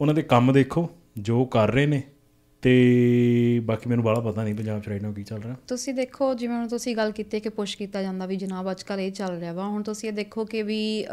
ਉਹਨਾਂ 0.01 0.13
ਦੇ 0.13 0.21
ਕੰਮ 0.21 0.53
ਦੇਖੋ 0.53 0.89
ਜੋ 1.17 1.45
ਕਰ 1.45 1.71
ਰਹੇ 1.71 1.85
ਨੇ 1.85 2.03
ਤੇ 2.61 3.59
ਬਾਕੀ 3.63 3.89
ਮੈਨੂੰ 3.89 4.05
ਬਾਹਲਾ 4.05 4.19
ਪਤਾ 4.21 4.43
ਨਹੀਂ 4.43 4.55
ਪੰਜਾਬ 4.55 4.81
'ਚ 4.81 4.87
ਰਾਈਟ 4.87 5.01
ਨਾਓ 5.01 5.11
ਕੀ 5.13 5.23
ਚੱਲ 5.23 5.41
ਰਿਹਾ। 5.41 5.55
ਤੁਸੀਂ 5.67 5.93
ਦੇਖੋ 5.93 6.33
ਜਿਵੇਂ 6.33 6.55
ਹੁਣ 6.55 6.67
ਤੁਸੀਂ 6.67 6.95
ਗੱਲ 6.95 7.11
ਕੀਤੀ 7.11 7.39
ਕਿ 7.39 7.49
ਪੁਸ਼ 7.49 7.77
ਕੀਤਾ 7.77 8.01
ਜਾਂਦਾ 8.01 8.25
ਵੀ 8.25 8.35
ਜਨਾਬ 8.35 8.71
ਅੱਜ 8.71 8.83
ਕੱਲ੍ਹ 8.83 9.01
ਇਹ 9.01 9.11
ਚੱਲ 9.11 9.39
ਰਿਹਾ 9.39 9.53
ਵਾ 9.53 9.67
ਹੁਣ 9.67 9.83
ਤੁਸੀਂ 9.83 10.09
ਇਹ 10.09 10.13
ਦੇਖੋ 10.13 10.45
ਕਿ 10.45 10.63
ਵੀ 10.63 11.05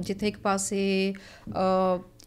ਜਿੱਥੇ 0.00 0.28
ਇੱਕ 0.28 0.38
ਪਾਸੇ 0.38 1.14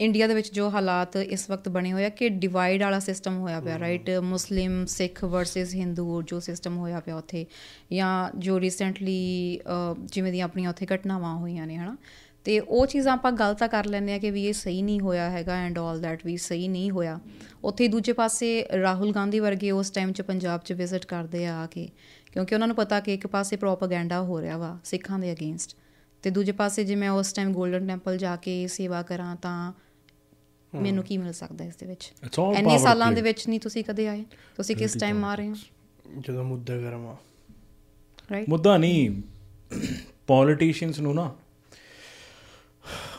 ਇੰਡੀਆ 0.02 0.28
ਦੇ 0.28 0.34
ਵਿੱਚ 0.34 0.54
ਜੋ 0.54 0.70
ਹਾਲਾਤ 0.70 1.16
ਇਸ 1.16 1.50
ਵਕਤ 1.50 1.70
ਬਣੇ 1.70 1.94
ਹੋਏ 1.94 2.06
ਆ 2.06 2.10
ਕਿ 2.10 2.30
ਡਿਵਾਈਡ 2.30 2.84
ਵਾਲਾ 2.84 3.00
ਸਿਸਟਮ 3.00 3.38
ਹੋਇਆ 3.38 3.60
ਪਿਆ 3.62 3.80
right 3.80 4.10
Muslim 4.10 4.86
Sikh 4.86 5.24
versus 5.24 5.76
Hindu 5.76 6.22
ਜੋ 6.22 6.40
ਸਿਸਟਮ 6.40 6.78
ਹੋਇਆ 6.78 7.00
ਪਿਆ 7.00 7.16
ਉੱਥੇ 7.16 7.46
ਜਾਂ 7.94 8.30
ਜੋ 8.38 8.60
ਰੀਸੈਂਟਲੀ 8.60 9.60
ਜਿਵੇਂ 10.06 10.32
ਦੀਆਂ 10.32 10.46
ਆਪਣੀਆਂ 10.46 10.70
ਉੱਥੇ 10.70 10.88
ਘਟਨਾਵਾਂ 10.96 11.36
ਹੋਈਆਂ 11.36 11.68
ਨੇ 11.68 11.78
ਹਨਾ? 11.78 11.98
ਤੇ 12.44 12.60
ਉਹ 12.60 12.86
ਚੀਜ਼ਾਂ 12.86 13.14
ਆਪਾਂ 13.14 13.32
ਗਲਤ 13.32 13.64
ਕਰ 13.64 13.86
ਲੈਂਦੇ 13.86 14.14
ਆ 14.14 14.18
ਕਿ 14.18 14.32
ਵੀ 14.32 14.46
ਇਹ 14.48 14.54
ਸਹੀ 14.54 14.82
ਨਹੀਂ 14.82 15.00
ਹੋਇਆ 15.00 15.30
ਹੈਗਾ 15.30 15.56
ਐਂਡ 15.56 15.80
ਆਲ 15.80 16.02
ਦੈਟ 16.02 16.26
ਵੀ 16.26 16.38
ਸਹੀ 16.38 16.68
ਨਹੀਂ 16.68 16.92
ਹੋਇਆ। 16.92 17.20
ਉੱਥੇ 17.64 17.88
ਦੂਜੇ 17.88 18.14
ਪਾਸੇ 18.14 18.68
ਰਾਹੁਲ 18.82 19.12
ਗਾਂਧੀ 19.12 19.40
ਵਰਗੇ 19.40 19.72
ਉਸ 19.72 19.90
ਟਾਈਮ 19.92 20.12
'ਚ 20.12 20.22
ਪੰਜਾਬ 20.22 20.62
'ਚ 20.66 20.74
ਵਿਜ਼ਿਟ 20.74 21.06
ਕਰਦੇ 21.06 21.46
ਆ 21.46 21.58
ਆ 21.58 21.66
ਕੇ 21.66 21.90
ਕਿਉਂਕਿ 22.32 22.56
ਉਹਨਾਂ 22.56 22.68
ਨੂੰ 22.68 22.76
ਪਤਾ 22.76 23.00
ਕਿ 23.00 23.14
ਇੱਕ 23.14 23.28
ਪਾਸੇ 23.28 23.56
ਪ੍ਰੋਪਾਗੈਂਡਾ 23.56 24.22
ਹੋ 24.22 24.42
ਰਿਹਾ 24.42 24.58
ਵਾ 24.58 24.80
ਸਿੱਖਾਂ 24.84 25.20
ਦੇ 25.20 25.32
ਅਗੇਂਸਟ 25.32 25.76
ਤੇ 26.24 26.30
ਦੂਜੇ 26.30 26.52
ਪਾਸੇ 26.52 26.84
ਜੇ 26.84 26.96
ਮੈਂ 26.96 27.10
ਉਸ 27.10 27.34
ਟਾਈਮ 27.34 27.54
골ਡਨ 27.62 27.88
ਟੈਂਪਲ 27.88 28.18
ਜਾ 28.18 28.36
ਕੇ 28.36 28.68
ਸੇਵਾ 28.68 29.02
ਕਰਾਂ 29.02 29.36
ਤਾਂ 29.36 29.74
ਮੈਨੂੰ 30.76 31.04
ਕੀ 31.04 31.18
ਮਿਲ 31.18 31.34
ਸਕਦਾ 31.34 31.66
ਇਸ 31.66 31.76
ਦੇ 31.76 31.86
ਵਿੱਚ? 31.86 32.14
ਇੰਨੇ 32.58 32.78
ਸਾਲਾਂ. 32.78 33.12
ਦੇ 33.12 33.22
ਵਿੱਚ 33.22 33.48
ਨਹੀਂ 33.50 33.60
ਤੁਸੀਂ 33.60 33.84
ਕਦੇ 33.84 34.08
ਆਏ? 34.08 34.26
ਤੁਸੀਂ 34.58 34.76
ਕਿਸ 34.76 34.94
ਟਾਈਮ 34.94 35.26
ਆ 35.26 35.36
ਰਹੇ 35.36 35.50
ਹੋ? 35.50 35.54
ਜਦੋਂ 36.20 36.44
ਮੁੱਦਾ 36.44 36.78
ਗਰਮ 36.78 37.08
ਆ। 37.08 37.16
ਰਾਈਟ 38.32 38.50
ਮੁੱਦਾ 38.50 38.78
ਨਹੀਂ 38.78 39.22
ਪੋਲੀਟੀਸ਼ੀਅਨਸ 40.28 41.00
ਨੂੰ 41.00 41.16
ਨਾ 41.16 41.36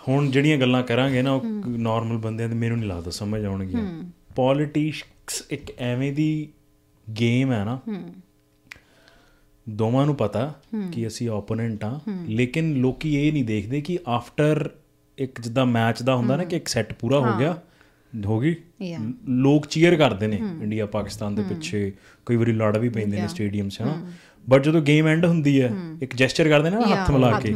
ਹੁਣ 0.08 0.30
ਜਿਹੜੀਆਂ 0.30 0.58
ਗੱਲਾਂ 0.58 0.82
ਕਰਾਂਗੇ 0.82 1.22
ਨਾ 1.22 1.32
ਉਹ 1.32 1.44
ਨਾਰਮਲ 1.66 2.16
ਬੰਦਿਆਂ 2.16 2.48
ਦੇ 2.48 2.54
ਮੈਨੂੰ 2.54 2.78
ਨਹੀਂ 2.78 2.88
ਲੱਗਦਾ 2.88 3.10
ਸਮਝ 3.10 3.44
ਆਉਣਗੀਆਂ। 3.44 4.02
ਪੋਲੀਟਿਕਸ 4.36 5.42
ਇੱਕ 5.50 5.72
ਐਵੇਂ 5.78 6.12
ਦੀ 6.12 6.48
ਗੇਮ 7.20 7.52
ਹੈ 7.52 7.64
ਨਾ। 7.64 7.78
ਦੋਵਾਂ 9.66 10.06
ਨੂੰ 10.06 10.14
ਪਤਾ 10.14 10.54
ਕਿ 10.92 11.06
ਅਸੀਂ 11.06 11.28
ਓਪੋਨੈਂਟ 11.30 11.84
ਆ 11.84 12.00
ਲੇਕਿਨ 12.28 12.74
ਲੋਕੀ 12.74 13.14
ਇਹ 13.16 13.32
ਨਹੀਂ 13.32 13.44
ਦੇਖਦੇ 13.44 13.80
ਕਿ 13.80 13.98
ਆਫਟਰ 14.08 14.70
ਇੱਕ 15.18 15.40
ਜਿੱਦਾਂ 15.40 15.66
ਮੈਚ 15.66 16.02
ਦਾ 16.02 16.16
ਹੁੰਦਾ 16.16 16.36
ਨਾ 16.36 16.44
ਕਿ 16.44 16.56
ਇੱਕ 16.56 16.68
ਸੈੱਟ 16.68 16.92
ਪੂਰਾ 16.92 17.18
ਹੋ 17.18 17.38
ਗਿਆ 17.38 17.58
ਹੋ 18.26 18.40
ਗਈ. 18.40 18.54
ਲੋਕ 19.28 19.66
ਚੀਅਰ 19.66 19.96
ਕਰਦੇ 19.96 20.26
ਨੇ 20.26 20.36
ਇੰਡੀਆ 20.36 20.86
ਪਾਕਿਸਤਾਨ 20.86 21.34
ਦੇ 21.34 21.42
ਪਿੱਛੇ। 21.42 21.92
ਕਈ 22.26 22.36
ਵਾਰੀ 22.36 22.52
ਲੜ 22.52 22.76
ਵੀ 22.78 22.88
ਪੈਂਦੇ 22.88 23.20
ਨੇ 23.20 23.28
ਸਟੇਡੀਅਮ 23.28 23.68
'ਚ 23.68 23.82
ਹਨਾ 23.82 24.06
ਬਟ 24.48 24.62
ਜਦੋਂ 24.62 24.82
ਗੇਮ 24.82 25.06
ਐਂਡ 25.06 25.24
ਹੁੰਦੀ 25.24 25.62
ਹੈ 25.62 25.70
ਇੱਕ 26.02 26.16
ਜੈਸਚਰ 26.16 26.48
ਕਰਦੇ 26.48 26.70
ਨੇ 26.70 26.76
ਨਾ 26.76 26.86
ਹੱਥ 26.86 27.10
ਮਿਲਾ 27.10 27.38
ਕੇ। 27.40 27.54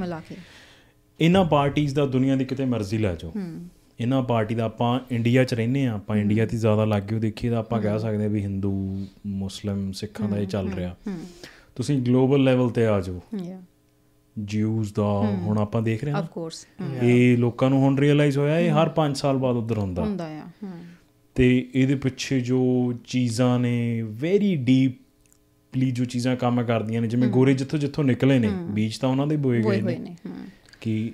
ਇਹਨਾਂ 1.21 1.45
ਪਾਰਟੀਆਂ 1.45 1.95
ਦਾ 1.95 2.07
ਦੁਨੀਆ 2.07 2.37
ਦੀ 2.37 2.45
ਕਿਤੇ 2.45 2.65
ਮਰਜ਼ੀ 2.65 2.99
ਲੈ 2.99 3.15
ਜਾਓ। 3.15 3.33
ਇਹਨਾਂ 4.01 4.23
ਪਾਰਟੀ 4.23 4.55
ਦਾ 4.55 4.65
ਆਪਾਂ 4.65 5.01
ਇੰਡੀਆ 5.11 5.45
'ਚ 5.45 5.55
ਰਹਿੰਦੇ 5.55 5.87
ਆ 5.87 5.93
ਆਪਾਂ 5.95 6.17
ਇੰਡੀਆ 6.17 6.47
ਦੀ 6.47 6.57
ਜ਼ਿਆਦਾ 6.57 6.85
ਲਾਗੇ 6.85 7.19
ਦੇਖੀਏ 7.19 7.51
ਤਾਂ 7.51 7.59
ਆਪਾਂ 7.59 7.81
ਕਹਿ 7.81 7.99
ਸਕਦੇ 7.99 8.25
ਆ 8.25 8.29
ਵੀ 8.29 8.43
ਹਿੰਦੂ 8.43 8.73
ਮੁਸਲਮ 9.27 9.93
ਸਿੱਖਾਂ 9.93 10.29
ਦਾ 10.29 10.39
ਇਹ 10.39 10.47
ਚੱਲ 10.47 10.69
ਰਿਹਾ। 10.73 10.97
ਤੁਸੀਂ 11.77 11.99
ਗਲੋਬਲ 12.03 12.45
ਲੈਵਲ 12.45 12.71
ਤੇ 12.71 12.87
ਆ 12.87 13.01
ਜਾਓ। 13.01 13.21
ਯਾ 13.45 13.61
ਜਿਊਜ਼ 14.39 14.95
ਦਾ 14.95 15.03
ਹੁਣ 15.43 15.59
ਆਪਾਂ 15.59 15.83
ਦੇਖ 15.83 16.05
ਰਹੇ 16.05 16.13
ਹਾਂ 16.13 16.19
ਆਫ 16.19 16.29
ਕੋਰਸ 16.29 16.67
ਇਹ 17.03 17.39
ਲੋਕਾਂ 17.39 17.71
ਨੂੰ 17.71 17.81
ਹੁਣ 17.81 17.99
ਰਿਅਲਾਈਜ਼ 17.99 18.39
ਹੋਇਆ 18.39 18.59
ਇਹ 18.59 18.71
ਹਰ 18.71 18.91
5 18.97 19.15
ਸਾਲ 19.15 19.37
ਬਾਅਦ 19.37 19.57
ਉਧਰ 19.57 19.79
ਹੁੰਦਾ। 19.79 20.03
ਹੁੰਦਾ 20.03 20.27
ਆ 20.39 20.49
ਤੇ 21.35 21.69
ਇਹਦੇ 21.75 21.95
ਪਿੱਛੇ 21.95 22.41
ਜੋ 22.41 22.93
ਚੀਜ਼ਾਂ 23.07 23.59
ਨੇ 23.59 24.03
ਵੈਰੀ 24.03 24.55
ਡੀਪਲੀ 24.57 25.91
ਜੋ 25.91 26.05
ਚੀਜ਼ਾਂ 26.05 26.37
ਕੰਮ 26.37 26.63
ਕਰਦੀਆਂ 26.63 27.03
ਨੇ 27.03 27.09
ਜਿਵੇਂ 27.09 27.29
ਗੋਰੇ 27.29 27.55
ਜਿੱਥੋਂ 27.55 27.79
ਜਿੱਥੋਂ 27.79 28.05
ਨਿਕਲੇ 28.05 28.39
ਨੇ 28.39 28.49
ਬੀਜ 28.71 28.99
ਤਾਂ 28.99 29.09
ਉਹਨਾਂ 29.09 29.27
ਦੇ 29.27 29.37
ਬੋਏ 29.37 29.63
ਗਏ 29.63 29.81
ਨੇ। 29.81 30.17
ਕਿ 30.87 31.13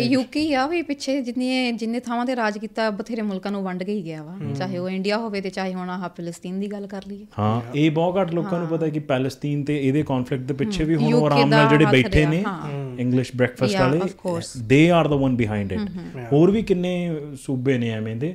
ਯੂਕੇ 0.00 0.54
ਆ 0.54 0.66
ਵੀ 0.66 0.80
ਪਿੱਛੇ 0.82 1.20
ਜਿੰਨੇ 1.22 1.72
ਜਿੰਨੇ 1.72 2.00
ਥਾਵਾਂ 2.00 2.26
ਤੇ 2.26 2.36
ਰਾਜ 2.36 2.58
ਕੀਤਾ 2.58 2.88
ਬਥੇਰੇ 2.90 3.22
ਮੁਲਕਾਂ 3.22 3.52
ਨੂੰ 3.52 3.62
ਵੰਡ 3.62 3.82
ਹੀ 3.82 4.04
ਗਿਆ 4.04 4.22
ਵਾ। 4.22 4.36
ਚਾਹੇ 4.54 4.78
ਉਹ 4.78 4.88
ਇੰਡੀਆ 4.90 5.18
ਹੋਵੇ 5.18 5.40
ਤੇ 5.40 5.50
ਚਾਹੇ 5.50 5.74
ਹੁਣ 5.74 5.90
ਆਹ 5.90 6.08
ਫਿਲਸਤੀਨ 6.08 6.60
ਦੀ 6.60 6.66
ਗੱਲ 6.66 6.86
ਕਰ 6.86 7.02
ਲਈਏ। 7.08 7.26
ਹਾਂ 7.38 7.60
ਇਹ 7.74 7.90
ਬਹੁਤ 7.90 8.20
ਘੱਟ 8.20 8.30
ਲੋਕਾਂ 8.30 8.58
ਨੂੰ 8.58 8.68
ਪਤਾ 8.68 8.86
ਹੈ 8.86 8.90
ਕਿ 8.90 8.98
ਪੈਲਸਤੀਨ 8.98 9.64
ਤੇ 9.64 9.78
ਇਹਦੇ 9.88 10.02
ਕਨਫਲਿਕਟ 10.02 10.44
ਦੇ 10.44 10.54
ਪਿੱਛੇ 10.54 10.84
ਵੀ 10.84 10.94
ਹੁਣ 10.94 11.14
ਆਰਾਮ 11.14 11.48
ਨਾਲ 11.48 11.68
ਜਿਹੜੇ 11.68 11.84
ਬੈਠੇ 11.84 12.26
ਨੇ। 12.26 12.44
ਇੰਗਲਿਸ਼ 12.98 13.32
ਬ੍ਰੈਕਫਾਸਟ 13.36 13.76
ਵਾਲੇ. 13.76 14.00
They 14.58 14.90
are 14.90 15.08
the 15.08 15.16
one 15.16 15.36
behind 15.36 15.72
it 15.72 15.80
ਹੋਰ 16.32 16.50
ਵੀ 16.50 16.62
ਕਿੰਨੇ 16.62 17.16
ਸੂਬੇ 17.36 17.78
ਨੇ 17.78 17.90
ਐਵੇਂ 17.90 18.16
ਦੇ? 18.16 18.34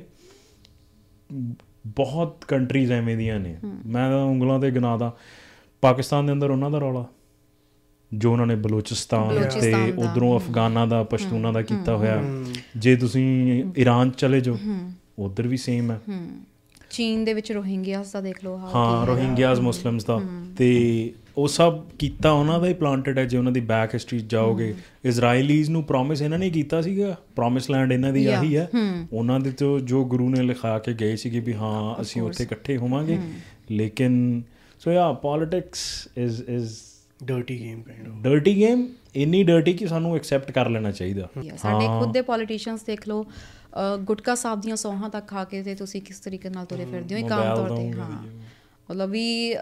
ਬਹੁਤ 1.86 2.44
ਕੰਟਰੀਜ਼ 2.48 2.92
ਐਵੇਂ 2.92 3.16
ਦੀਆਂ 3.16 3.40
ਨੇ। 3.40 3.56
ਮੈਂ 3.86 4.10
ਤਾਂ 4.10 4.24
ਉਂਗਲਾਂ 4.24 4.60
ਤੇ 4.60 4.70
ਗਿਨਾਦਾ 4.70 5.16
ਪਾਕਿਸਤਾਨ 5.82 6.26
ਦੇ 6.26 6.32
ਅੰਦਰ 6.32 6.50
ਉਹਨਾਂ 6.50 6.70
ਦਾ 6.70 6.78
ਰੌਲਾ। 6.78 7.04
ਜੋ 8.14 8.32
ਉਹਨਾਂ 8.32 8.46
ਨੇ 8.46 8.56
ਬਲੋਚਿਸਤਾਨ 8.56 9.48
ਤੇ 9.60 9.92
ਉਧਰੋਂ 9.98 10.40
ਅਫਗਾਨਾਂ 10.40 10.86
ਦਾ 10.86 11.02
ਪਸ਼ਤੂਨਾਂ 11.02 11.52
ਦਾ 11.52 11.62
ਕੀਤਾ 11.62 11.96
ਹੋਇਆ। 11.96 12.22
ਜੇ 12.76 12.96
ਤੁਸੀਂ 12.96 13.64
ਈਰਾਨ 13.78 14.10
ਚਲੇ 14.10 14.40
ਜਾਓ 14.40 14.58
ਉਧਰ 15.18 15.48
ਵੀ 15.48 15.56
ਸੇਮ 15.56 15.90
ਹੈ। 15.90 16.00
ਚੀਨ 16.90 17.24
ਦੇ 17.24 17.34
ਵਿੱਚ 17.34 17.52
ਰੋਹਿੰਗਿਆਸ 17.52 18.12
ਦਾ 18.12 18.20
ਦੇਖ 18.20 18.44
ਲਓ 18.44 18.56
ਹਾਂ 18.56 19.06
ਰੋਹਿੰਗਿਆਜ਼ 19.06 19.60
ਮੁਸਲਮਸ 19.60 20.04
ਦਾ। 20.04 20.20
ਤੇ 20.58 21.12
ਉਹ 21.36 21.48
ਸਭ 21.48 21.84
ਕੀਤਾ 21.98 22.30
ਉਹਨਾਂ 22.30 22.60
ਦਾ 22.60 22.66
ਹੀ 22.66 22.74
ਪਲਾਂਟਡ 22.74 23.18
ਹੈ 23.18 23.24
ਜੇ 23.24 23.38
ਉਹਨਾਂ 23.38 23.52
ਦੀ 23.52 23.60
ਬੈਕ 23.60 23.94
ਹਿਸਟਰੀ 23.94 24.18
ਜਾਓਗੇ। 24.20 24.74
ਇਜ਼ਰਾਈਲੀਜ਼ 25.04 25.70
ਨੂੰ 25.70 25.84
ਪ੍ਰੋਮਿਸ 25.84 26.22
ਇਹਨਾਂ 26.22 26.38
ਨੇ 26.38 26.50
ਕੀਤਾ 26.50 26.82
ਸੀਗਾ। 26.82 27.16
ਪ੍ਰੋਮਿਸ 27.36 27.70
ਲੈਂਡ 27.70 27.92
ਇਹਨਾਂ 27.92 28.12
ਦੀ 28.12 28.26
ਆਹੀ 28.26 28.56
ਹੈ। 28.56 28.68
ਉਹਨਾਂ 29.12 29.40
ਦੇ 29.40 29.50
ਤੋਂ 29.50 29.80
ਜੋ 29.80 30.04
ਗੁਰੂ 30.04 30.30
ਨੇ 30.30 30.42
ਲਿਖਾ 30.42 30.78
ਕੇ 30.78 30.92
ਗਏ 30.92 31.16
ਸੀਗੇ 31.16 31.40
ਵੀ 31.40 31.54
ਹਾਂ 31.54 32.02
ਅਸੀਂ 32.02 32.22
ਉੱਥੇ 32.22 32.44
ਇਕੱਠੇ 32.44 32.76
ਹੋਵਾਂਗੇ। 32.76 33.18
ਲੇਕਿਨ 33.70 34.42
so 34.78 34.92
yeah 34.92 35.12
politics 35.12 36.08
is 36.16 36.42
is 36.48 36.74
dirty 37.24 37.58
game 37.60 37.82
kind 37.82 38.08
of 38.08 38.22
dirty 38.22 38.56
game 38.56 38.86
ਇੰਨੀ 39.14 39.42
ਡਰਟੀ 39.42 39.72
ਕਿ 39.72 39.86
ਸਾਨੂੰ 39.86 40.14
ਐਕਸੈਪਟ 40.16 40.50
ਕਰ 40.50 40.68
ਲੈਣਾ 40.68 40.90
ਚਾਹੀਦਾ। 40.90 41.28
ਸਾਡੇ 41.56 41.86
ਖੁਦ 41.88 42.12
ਦੇ 42.12 42.22
ਪੋਲੀਟੀਸ਼ੀਅਨਸ 42.22 42.82
ਦੇਖ 42.82 43.08
ਲਓ 43.08 43.24
ਗੁਟਕਾ 44.04 44.34
ਸਾਹਿਬ 44.34 44.60
ਦੀਆਂ 44.60 44.76
ਸੌਹਾਂ 44.76 45.10
ਤੱਕ 45.10 45.26
ਖਾ 45.28 45.44
ਕੇ 45.44 45.62
ਤੇ 45.62 45.74
ਤੁਸੀਂ 45.74 46.02
ਕਿਸ 46.02 46.20
ਤਰੀਕੇ 46.20 46.48
ਨਾਲ 46.48 46.66
ਤੁਰੇ 46.66 46.84
ਫਿਰਦੇ 46.84 47.14
ਹੋ 47.14 47.20
ਇੱਕ 47.20 47.32
ਆਮ 47.32 47.54
ਤੌਰ 47.56 47.76
ਤੇ 47.76 47.90
ਹਾਂ। 47.92 48.10
ਮਤਲਬ 48.90 49.10
ਵੀ 49.10 49.54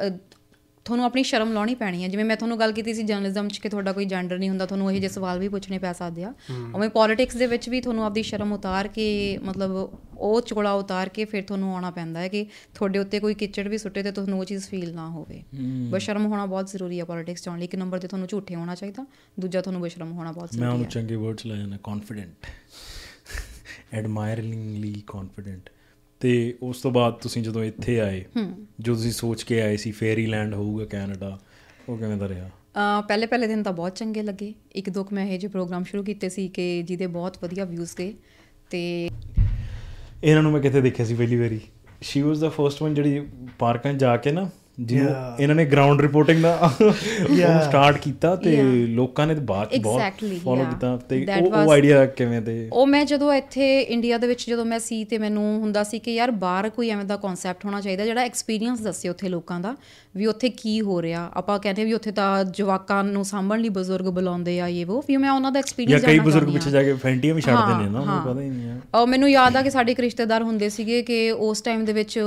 ਤੁਹਾਨੂੰ 0.90 1.06
ਆਪਣੀ 1.06 1.22
ਸ਼ਰਮ 1.22 1.52
ਲਾਉਣੀ 1.52 1.74
ਪੈਣੀ 1.74 2.02
ਹੈ। 2.02 2.08
ਜਿਵੇਂ 2.08 2.24
ਮੈਂ 2.24 2.36
ਤੁਹਾਨੂੰ 2.36 2.58
ਗੱਲ 2.58 2.72
ਕੀਤੀ 2.72 2.94
ਸੀ 2.94 3.02
ਜਰਨਲਿਜ਼ਮ 3.02 3.48
'ਚ 3.48 3.58
ਕਿ 3.58 3.68
ਤੁਹਾਡਾ 3.68 3.92
ਕੋਈ 3.92 4.04
ਜੈਂਡਰ 4.04 4.38
ਨਹੀਂ 4.38 4.48
ਹੁੰਦਾ 4.48 4.66
ਤੁਹਾਨੂੰ 4.66 4.92
ਇਹ 4.92 5.00
ਜਿਹੇ 5.00 5.12
ਸਵਾਲ 5.12 5.38
ਵੀ 5.38 5.48
ਪੁੱਛਣੇ 5.48 5.78
ਪੈ 5.78 5.92
ਸਕਦੇ 5.92 6.24
ਆ। 6.24 6.32
ਉਵੇਂ 6.74 6.88
ਪੋਲਿਟਿਕਸ 6.90 7.36
ਦੇ 7.36 7.46
ਵਿੱਚ 7.46 7.68
ਵੀ 7.68 7.80
ਤੁਹਾਨੂੰ 7.80 8.04
ਆਪਦੀ 8.04 8.22
ਸ਼ਰਮ 8.22 8.52
ਉਤਾਰ 8.52 8.88
ਕੇ 8.88 9.06
ਮਤਲਬ 9.42 9.98
ਉਹ 10.18 10.40
ਚੋਲਾ 10.42 10.72
ਉਤਾਰ 10.74 11.08
ਕੇ 11.08 11.24
ਫਿਰ 11.24 11.42
ਤੁਹਾਨੂੰ 11.42 11.72
ਆਉਣਾ 11.74 11.90
ਪੈਂਦਾ 11.90 12.20
ਹੈ 12.20 12.28
ਕਿ 12.28 12.44
ਤੁਹਾਡੇ 12.74 12.98
ਉੱਤੇ 12.98 13.20
ਕੋਈ 13.20 13.34
ਕਿਚੜ 13.34 13.66
ਵੀ 13.68 13.78
ਸੁੱਟੇ 13.78 14.02
ਤੇ 14.02 14.12
ਤੁਹਾਨੂੰ 14.12 14.38
ਉਹ 14.38 14.44
ਚੀਜ਼ 14.44 14.66
ਫੀਲ 14.68 14.94
ਨਾ 14.94 15.08
ਹੋਵੇ। 15.08 15.42
ਬਸ਼ਰਮ 15.90 16.26
ਹੋਣਾ 16.26 16.46
ਬਹੁਤ 16.46 16.70
ਜ਼ਰੂਰੀ 16.70 16.98
ਹੈ 17.00 17.04
ਪੋਲਿਟਿਕਸ 17.04 17.42
'ਚ 17.42 17.48
ਆਉਣ 17.48 17.58
ਲਈ। 17.58 17.64
ਇੱਕ 17.64 17.74
ਨੰਬਰ 17.76 17.98
ਤੇ 17.98 18.08
ਤੁਹਾਨੂੰ 18.08 18.28
ਝੂਠੇ 18.28 18.54
ਹੋਣਾ 18.54 18.74
ਚਾਹੀਦਾ 18.74 19.06
ਦੂਜਾ 19.40 19.60
ਤੁਹਾਨੂੰ 19.60 19.82
ਬਸ਼ਰਮ 19.82 20.12
ਹੋਣਾ 20.12 20.32
ਬਹੁਤ 20.32 20.54
ਮੈਂ 20.54 20.58
ਜ਼ਰੂਰੀ 20.58 20.72
ਉਹਨੂੰ 20.72 20.84
ਹੈ 20.84 20.90
ਚੰਗੇ 20.90 21.16
ਵਰਡਸ 21.16 21.46
ਲੈ 21.46 21.56
ਜਾਣਾ 21.56 21.78
ਕੌਨਫੀਡੈਂਟ 21.82 22.46
ਐਡਮਾਇਰਿੰਗਲੀ 23.92 25.02
ਕੌਨਫੀਡੈਂਟ 25.06 25.70
ਤੇ 26.20 26.58
ਉਸ 26.62 26.82
ਤੋਂ 26.82 26.90
ਬਾਅਦ 26.90 27.14
ਤੁਸੀਂ 27.14 27.42
ਜਦੋਂ 27.42 27.64
ਇੱਥੇ 27.64 28.00
ਆਏ 28.00 28.24
ਜੋ 28.80 28.94
ਤੁਸੀਂ 28.94 29.12
ਸੋਚ 29.12 29.42
ਕੇ 29.42 29.62
ਆਏ 29.62 29.76
ਸੀ 29.76 29.90
ਫੇਰੀਲੈਂਡ 29.90 30.54
ਹੋਊਗਾ 30.54 30.84
ਕੈਨੇਡਾ 30.84 31.40
ਉਹ 31.88 31.98
ਕਿਵੇਂ 31.98 32.16
ਦਾ 32.16 32.28
ਰਿਹਾ? 32.28 32.50
ਅ 33.00 33.02
ਪਹਿਲੇ 33.08 33.26
ਪਹਿਲੇ 33.26 33.46
ਦਿਨ 33.46 33.62
ਤਾਂ 33.62 33.72
ਬਹੁਤ 33.72 33.94
ਚੰਗੇ 33.96 34.22
ਲੱਗੇ। 34.22 34.54
ਇੱਕ 34.72 34.90
ਦੋ 34.90 35.04
ਕੁ 35.04 35.14
ਮੈਂ 35.14 35.26
ਇਹ 35.26 35.38
ਜਿਹੇ 35.38 35.50
ਪ੍ਰੋਗਰਾਮ 35.50 35.84
ਸ਼ੁਰੂ 35.84 36.02
ਕੀਤੇ 36.02 36.28
ਸੀ 36.28 36.48
ਕਿ 36.48 36.82
ਜਿਹਦੇ 36.82 37.06
ਬਹੁਤ 37.06 37.36
ਵਧੀਆ 37.42 37.64
ਵਿਊਜ਼ 37.64 37.96
ਗਏ 37.98 38.14
ਤੇ 38.70 39.10
ਇਹਨਾਂ 40.24 40.42
ਨੂੰ 40.42 40.52
ਮੈਂ 40.52 40.60
ਕਿੱਥੇ 40.60 40.80
ਦੇਖਿਆ 40.80 41.06
ਸੀ 41.06 41.14
ਪਹਿਲੀ 41.14 41.36
ਵਾਰੀ? 41.36 41.60
She 42.00 42.22
was 42.22 42.38
the 42.38 42.48
first 42.48 42.82
one 42.82 42.94
ਜਿਹੜੀ 42.94 43.26
ਪਾਰਕਾਂ 43.58 43.94
ਜਾ 43.94 44.16
ਕੇ 44.16 44.32
ਨਾ 44.32 44.50
ਜਿਹਨੂੰ. 44.80 45.14
ਇਹਨਾਂ 45.40 45.54
ਨੇ 45.56 45.64
ਗਰਾਊਂਡ 45.64 46.00
ਰਿਪੋਰਟਿੰਗ 46.00 46.42
ਦਾ 46.42 46.54
ਉਹ. 46.80 46.92
ਸਟਾਰਟ 47.62 47.98
ਕੀਤਾ 47.98 48.34
ਤੇ. 48.36 48.56
ਲੋਕਾਂ 48.86 49.26
ਨੇ 49.26 49.34
ਬਾਅਦ 49.34 49.76
ਬਹੁਤ 49.78 50.02
ਫੋਲੋ. 50.44 50.64
ਕੀਤਾ 50.64 50.96
ਤੇ 51.08 51.24
ਉਹ 51.40 51.70
ਆਈਡੀਆ 51.72 52.04
ਕਿਵੇਂ 52.06 52.40
ਤੇ 52.42 52.68
ਉਹ 52.72 52.86
ਮੈਂ 52.86 53.04
ਜਦੋਂ 53.04 53.32
ਇੱਥੇ 53.34 53.80
ਇੰਡੀਆ 53.80 54.18
ਦੇ 54.18 54.26
ਵਿੱਚ 54.26 54.48
ਜਦੋਂ 54.50 54.64
ਮੈਂ 54.64 54.78
ਸੀ 54.78 55.04
ਤੇ 55.04 55.18
ਮੈਨੂੰ 55.18 55.42
ਹੁੰਦਾ 55.60 55.82
ਸੀ 55.84 55.98
ਕਿ 55.98 56.14
ਯਾਰ 56.14 56.30
ਬਾਹਰ 56.30 56.68
ਕੋਈ 56.68 56.90
ਐਵੇਂ 56.90 57.04
ਦਾ 57.04 57.16
ਕਨਸੈਪਟ 57.16 57.64
ਹੋਣਾ 57.64 57.80
ਚਾਹੀਦਾ 57.80 58.04
ਜਿਹੜਾ 58.04 58.22
ਐਕਸਪੀਰੀਅੰਸ 58.22 58.80
ਦੱਸੇ 58.80 59.08
ਉੱਥੇ 59.08 59.28
ਲੋਕਾਂ 59.28 59.60
ਦਾ 59.60 59.74
ਵੀ 60.16 60.26
ਉੱਥੇ 60.26 60.48
ਕੀ 60.48 60.80
ਹੋ 60.80 61.02
ਰਿਹਾ 61.02 61.30
ਆਪਾਂ 61.34 61.58
ਕਹਿੰਦੇ 61.58 61.84
ਵੀ 61.84 61.92
ਉੱਥੇ 61.92 62.10
ਤਾਂ 62.10 62.44
ਜਵਾਕਾਂ 62.44 63.02
ਨੂੰ 63.04 63.24
ਸਾਂਭਣ 63.24 63.60
ਲਈ 63.60 63.68
ਬਜ਼ੁਰਗ 63.68 64.06
ਬੁਲਾਉਂਦੇ 64.06 64.58
ਆ 64.60 64.68
ਇਹ 64.68 64.86
ਉਹ 64.86 65.02
ਵੀ 65.08 65.16
ਮੈਂ 65.16 65.30
ਉਹਨਾਂ 65.30 65.52
ਦਾ 65.52 65.58
ਐਕਸਪੀਰੀਅੰਸ 65.58 66.04
ਕਈ 66.04 66.18
ਬਜ਼ੁਰਗ 66.18 66.52
ਪਿੱਛੇ 66.52 66.70
ਜਾ 66.70 66.82
ਕੇ 66.82 66.94
ਫੈਂਟੀਆਂ 66.94 67.34
ਵੀ 67.34 67.40
ਛੱਡਦੇ 67.40 67.74
ਨੇ 67.74 67.88
ਨਾ 67.90 67.98
ਹਾਂ, 67.98 68.02
ਉਹਨੂੰ 68.02 68.32
ਪਤਾ 68.32 68.40
ਹੀ 68.40 68.48
ਨਹੀਂ 68.48 68.68
ਹੈ 68.68 68.80
ਉਹ 68.94 69.06
ਮੈਨੂੰ 69.06 69.30
ਯਾਦ 69.30 69.56
ਆ 69.56 69.62
ਕਿ 69.62 69.70
ਸਾਡੇ 69.70 69.92
ਇੱਕ 69.92 70.00
ਰਿਸ਼ਤੇਦਾਰ 70.00 70.42
ਹੁੰਦੇ 70.42 70.68
ਸੀਗੇ 70.68 71.02
ਕਿ 71.02 71.30
ਉਸ 71.30 71.60
ਟਾਈਮ 71.62 71.84
ਦੇ 71.84 71.92
ਵਿੱਚ 71.92 72.18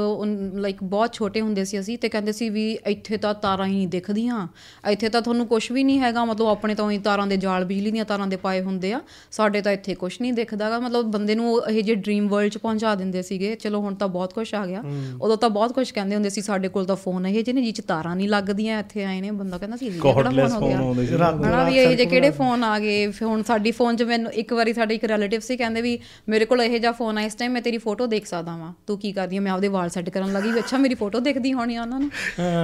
ਲਾਈਕ 0.53 0.83
ਬਹੁਤ 0.83 1.13
ਛੋਟੇ 1.13 1.41
ਹੁੰਦੇ 1.41 1.65
ਸੀ 1.65 1.79
ਅਸੀਂ 1.79 1.97
ਤੇ 1.97 2.09
ਕਹਿੰਦੇ 2.09 2.31
ਸੀ 2.43 2.49
ਵੀ 2.49 2.77
ਇੱਥੇ 2.87 3.17
ਤਾਂ 3.17 3.33
ਤਾਰਾਂ 3.33 3.65
ਹੀ 3.65 3.71
ਨਹੀਂ 3.71 3.87
ਦਿਖਦੀਆਂ। 3.87 4.47
ਇੱਥੇ 4.89 5.09
ਤਾਂ 5.09 5.21
ਤੁਹਾਨੂੰ 5.21 5.47
ਕੁਝ 5.47 5.71
ਵੀ 5.71 5.83
ਨਹੀਂ 5.83 5.99
ਹੈਗਾ। 5.99 6.25
ਮਤਲਬ 6.25 6.47
ਆਪਣੇ 6.47 6.75
ਤਾਂ 6.75 6.85
ਉਹੀ 6.85 6.97
ਤਾਰਾਂ 6.97 7.27
ਦੇ 7.27 7.37
ਜਾਲ 7.37 7.65
ਬਿਜਲੀ 7.65 7.91
ਦੀਆਂ 7.91 8.05
ਤਾਰਾਂ 8.05 8.27
ਦੇ 8.27 8.35
ਪਾਏ 8.35 8.61
ਹੁੰਦੇ 8.61 8.93
ਆ। 8.93 9.01
ਸਾਡੇ 9.31 9.61
ਤਾਂ 9.61 9.71
ਇੱਥੇ 9.71 9.95
ਕੁਝ 9.95 10.13
ਨਹੀਂ 10.21 10.33
ਦਿਖਦਾਗਾ। 10.33 10.79
ਮਤਲਬ 10.79 11.11
ਬੰਦੇ 11.11 11.35
ਨੂੰ 11.35 11.61
ਇਹ 11.69 11.83
ਜੇ 11.83 11.95
ਡ੍ਰੀਮ 11.95 12.27
ਵਰਲਡ 12.27 12.51
ਚ 12.51 12.57
ਪਹੁੰਚਾ 12.57 12.95
ਦਿੰਦੇ 12.95 13.21
ਸੀਗੇ 13.21 13.55
ਚਲੋ 13.55 13.79
ਹੁਣ 13.79 13.95
ਤਾਂ 13.95 14.07
ਬਹੁਤ 14.07 14.33
ਕੁਝ 14.33 14.53
ਆ 14.55 14.65
ਗਿਆ। 14.65 14.83
ਉਦੋਂ 15.21 15.37
ਤਾਂ 15.37 15.49
ਬਹੁਤ 15.49 15.73
ਕੁਝ 15.73 15.89
ਕਹਿੰਦੇ 15.91 16.15
ਹੁੰਦੇ 16.15 16.29
ਸੀ 16.29 16.41
ਸਾਡੇ 16.41 16.67
ਕੋਲ 16.67 16.85
ਤਾਂ 16.85 16.95
ਫੋਨ 16.95 17.27
ਇਹ 17.27 17.43
ਜਿਹੇ 17.43 17.53
ਨੇ 17.53 17.61
ਜਿਹ 17.61 17.73
ਚ 17.73 17.81
ਤਾਰਾਂ 17.87 18.15
ਨਹੀਂ 18.15 18.29
ਲੱਗਦੀਆਂ 18.29 18.79
ਇੱਥੇ 18.79 19.03
ਆਏ 19.05 19.21
ਨੇ। 19.21 19.31
ਬੰਦਾ 19.31 19.57
ਕਹਿੰਦਾ 19.57 19.77
ਸੀ 19.77 19.85
ਇਹ 19.87 19.99
ਕਿਹੜਾ 20.01 20.29
ਫੋਨ 20.47 20.51
ਹੋ 20.51 20.93
ਗਿਆ? 20.93 21.31
ਹਨਾ 21.31 21.63
ਵੀ 21.63 21.77
ਇਹ 21.77 21.95
ਜੇ 21.97 22.05
ਕਿਹੜੇ 22.05 22.29
ਫੋਨ 22.31 22.63
ਆ 22.63 22.77
ਗਏ? 22.79 23.05
ਹੁਣ 23.21 23.43
ਸਾਡੀ 23.43 23.71
ਫੋਨ 23.71 23.95
'ਚ 23.95 24.03
ਮੈਨੂੰ 24.03 24.31
ਇੱਕ 24.33 24.53
ਵਾਰੀ 24.53 24.73
ਸਾਡੇ 24.73 24.95
ਇੱਕ 24.95 25.05
ਰਿਲੇਟਿਵ 25.05 25.39
ਸੀ 25.39 25.57
ਕਹਿੰਦੇ 25.57 25.81
ਵੀ 25.81 25.97
ਮੇਰੇ 26.29 26.45
ਕੋਲ 26.45 26.61
ਇਹ 26.61 26.79
ਜਿਹਾ 26.79 26.91
ਫੋਨ 26.91 27.17
ਆ 27.17 27.21
ਇਸ 27.21 27.35
ਟਾਈਮ 27.35 27.51
ਮੈਂ 27.51 27.61
ਤੇਰੀ 27.61 27.77
ਫੋਟੋ 27.77 28.05
ਦੇਖ 28.05 28.25
ਸਕਦਾ 28.25 28.55
ਵਾਂ। 28.57 28.73
ਤੂੰ 28.87 28.97
ਕੀ 28.99 29.11
ਕਰਦੀ 29.11 29.37
ਆ? 29.37 29.41
ਮੈਂ 29.41 29.51
ਆਪਦੇ 29.51 29.67
ਵਾਲ 29.67 29.89
ਸੈੱਟ 29.89 30.09
ਕਰਨ 30.09 30.33
ਲੱਗੀ 30.33 30.51
ਵੀ 30.51 30.59
ਅੱਛਾ 30.59 30.77
ਮੇਰੀ 30.77 30.95
ਫੋਟੋ 30.95 31.19
ਦੇਖਦੀ 31.19 31.53
ਹੋਣੀ 31.53 31.75
ਆ 31.75 31.81
ਉਹਨਾਂ 31.81 31.99
ਨੂੰ। 31.99 32.09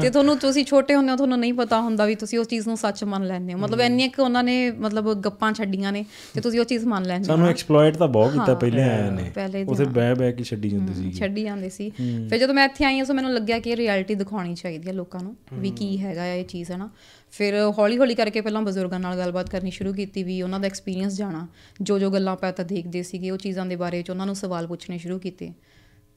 ਤੇ 0.01 0.09
ਤੁਹਾਨੂੰ 0.09 0.37
ਤੁਸੀਂ 0.37 0.63
ਛੋਟੇ 0.65 0.95
ਹੁੰਦੇ 0.95 1.11
ਹੋ 1.11 1.15
ਤੁਹਾਨੂੰ 1.15 1.39
ਨਹੀਂ 1.39 1.53
ਪਤਾ 1.53 1.79
ਹੁੰਦਾ 1.81 2.05
ਵੀ 2.05 2.15
ਤੁਸੀਂ 2.15 2.39
ਉਸ 2.39 2.47
ਚੀਜ਼ 2.47 2.67
ਨੂੰ 2.67 2.77
ਸੱਚ 2.77 3.03
ਮੰਨ 3.03 3.25
ਲੈਂਦੇ 3.27 3.53
ਹੋ। 3.53 3.57
ਮਤਲਬ 3.57 3.81
ਇੰਨੀਆਂ 3.81 4.09
ਕਿ 4.09 4.21
ਉਹਨਾਂ 4.21 4.43
ਨੇ 4.43 4.55
ਮਤਲਬ 4.79 5.13
ਗੱਪਾਂ 5.21 5.51
ਛੱਡੀਆਂ 5.53 5.91
ਨੇ 5.91 6.03
ਤੇ 6.33 6.41
ਤੁਸੀਂ 6.41 6.59
ਉਹ 6.59 6.65
ਚੀਜ਼ 6.65 6.85
ਮੰਨ 6.85 7.05
ਲੈਂਦੇ 7.05 7.23
ਹੋ 7.23 7.27
ਸਾਨੂੰ 7.27 7.47
ਐਕਸਪਲੋਇਟ 7.47 7.97
ਤਾਂ 7.97 8.07
ਬਹੁਤ 8.07 8.33
ਕੀਤਾ 8.33 8.53
ਪਹਿਲੇ 8.55 8.83
ਆਏ 8.83 9.09
ਨੇ। 9.11 9.63
ਉਥੇ 9.63 9.85
ਬਹਿ 9.85 10.15
ਬਹਿ 10.15 10.33
ਕੇ 10.33 10.43
ਛੱਡੀ 10.43 10.69
ਜਾਂਦੀ 10.69 10.93
ਸੀ 10.93 11.11
ਛੱਡੀ 11.11 11.43
ਜਾਂਦੇ 11.43 11.69
ਸੀ। 11.69 11.89
ਫਿਰ 11.89 12.37
ਜਦੋਂ 12.37 12.55
ਮੈਂ 12.55 12.65
ਇੱਥੇ 12.65 12.85
ਆਈ 12.85 12.97
ਹਾਂ 12.97 13.05
ਸੋ 13.05 13.13
ਮੈਨੂੰ 13.13 13.33
ਲੱਗਿਆ 13.33 13.59
ਕਿ 13.59 13.69
ਇਹ 13.69 13.77
ਰਿਐਲਿਟੀ 13.77 14.15
ਦਿਖਾਉਣੀ 14.15 14.55
ਚਾਹੀਦੀ 14.55 14.87
ਹੈ 14.87 14.93
ਲੋਕਾਂ 14.93 15.23
ਨੂੰ 15.23 15.35
ਵੀ 15.53 15.71
ਕੀ 15.71 15.97
ਹੈਗਾ 15.97 16.25
ਇਹ 16.25 16.45
ਚੀਜ਼ 16.45 16.71
ਹੈ 16.71 16.77
ਨਾ 16.77 16.89
ਫਿਰ 17.31 17.55
ਹੌਲੀ 17.77 17.97
ਹੌਲੀ 17.97 18.15
ਕਰਕੇ 18.15 18.41
ਪਹਿਲਾਂ 18.41 18.61
ਬਜ਼ੁਰਗਾਂ 18.61 18.99
ਨਾਲ 18.99 19.17
ਗੱਲਬਾਤ 19.17 19.49
ਕਰਨੀ 19.49 19.71
ਸ਼ੁਰੂ 19.71 19.93
ਕੀਤੀ 19.93 20.23
ਵੀ 20.23 20.41
ਉਹਨਾਂ 20.41 20.59
ਦਾ 20.59 20.67
ਐਕਸਪੀਰੀਅੰਸ 20.67 21.17
ਜਾਣਾ। 21.17 21.47
ਜੋ 21.81 21.99
ਜੋ 21.99 22.09
ਗੱਲਾਂ 22.09 22.33
ਆਪਾਂ 22.33 22.51
ਤਾਂ 22.53 22.65
ਦੇਖਦੇ 22.65 23.03
ਸੀਗੇ 23.03 23.29
ਉਹ 23.31 23.37
ਚੀਜ਼ਾਂ 23.37 23.65
ਦੇ 23.65 23.75
ਬਾਰੇ 23.75 24.01
ਚ 24.01 24.09
ਉਹਨਾਂ 24.09 24.25
ਨੂੰ 24.25 24.35
ਸਵਾਲ 24.35 24.67
ਪੁੱਛਣੇ 24.67 24.97
ਸ਼ੁਰੂ 24.97 25.19
ਕੀਤੇ। 25.19 25.51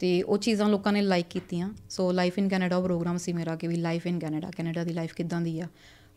ਤੇ 0.02 0.22
ਉਹ 0.22 0.38
ਚੀਜ਼ਾਂ 0.38 0.68
ਲੋਕਾਂ 0.68 0.92
ਨੇ 0.92 1.02
ਲਾਈਕ 1.02 1.26
ਕੀਤੀਆਂ। 1.30 1.70
So 1.90 2.12
life 2.12 2.38
in 2.38 2.48
Canada 2.48 2.80
programme 2.80 3.16
ਸੀ 3.16 3.32
ਮੇਰਾ 3.32 3.56
ਕਿ 3.56 3.66
ਵੀ 3.66 3.76
ਲਾਈਫ 3.76 4.06
ਇਨ 4.06 4.18
ਕੈਨੇਡਾ 4.18 4.50
ਕੈਨੇਡਾ 4.56 4.84
ਦੀ 4.84 4.92
ਲਾਈਫ 4.92 5.14
ਕਿੱਦਾਂ 5.14 5.40
ਦੀ 5.40 5.60
ਆ। 5.60 5.66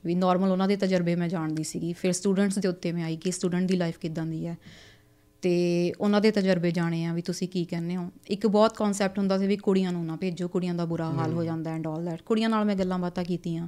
ਵੀ 0.05 0.15
ਨਾਰਮਲ 0.15 0.51
ਉਹਨਾਂ 0.51 0.67
ਦੇ 0.67 0.75
ਤਜਰਬੇ 0.75 1.15
ਮੈਂ 1.15 1.29
ਜਾਣਦੀ 1.29 1.63
ਸੀਗੀ। 1.63 1.93
ਫਿਰ 1.93 2.11
ਸਟੂਡੈਂਟਸ 2.11 2.59
ਦੇ 2.59 2.67
ਉੱਤੇ 2.67 2.91
ਮੈਂ 2.91 3.03
ਆਈ 3.03 3.15
ਕਿ 3.15 3.31
ਸਟੂਡੈਂਟ 3.31 3.67
ਦੀ 3.67 3.75
ਲਾਈਫ 3.75 3.97
ਕਿੱਦਾਂ 3.97 4.25
ਦੀ 4.25 4.47
ਹੈ 4.47 4.57
ਤੇ 5.41 5.93
ਉਹਨਾਂ 6.01 6.21
ਦੇ 6.21 6.31
ਤਜਰਬੇ 6.31 6.71
ਜਾਣੇ 6.71 7.05
ਆ 7.05 7.13
ਵੀ 7.13 7.21
ਤੁਸੀਂ 7.21 7.47
ਕੀ 7.47 7.65
ਕਹਿੰਦੇ 7.65 7.95
ਹੋ। 7.95 8.11
ਇੱਕ 8.27 8.47
ਬਹੁਤ 8.47 8.77
ਕਨਸੈਪਟ 8.77 9.19
ਹੁੰਦਾ 9.19 9.37
ਸੀ 9.37 9.47
ਵੀ 9.47 9.57
ਕੁੜੀਆਂ 9.57 9.91
ਨੂੰ 9.91 10.05
ਨਾ 10.05 10.15
ਭੇਜੋ 10.15 10.47
ਕੁੜੀਆਂ 10.47 10.73
ਦਾ 10.73 10.85
ਬੁਰਾ 10.85 11.11
ਹਾਲ 11.11 11.33
ਹੋ 11.33 11.43
ਜਾਂਦਾ 11.43 11.71
ਐਂਡ 11.71 11.87
ਆਲ 11.87 12.05
ਦੈਟ 12.05 12.21
ਕੁੜੀਆਂ 12.21 12.49
ਨਾਲ 12.49 12.65
ਮੈਂ 12.65 12.75
ਗੱਲਾਂ 12.75 12.99
ਬਾਤਾਂ 12.99 13.23
ਕੀਤੀਆਂ। 13.23 13.67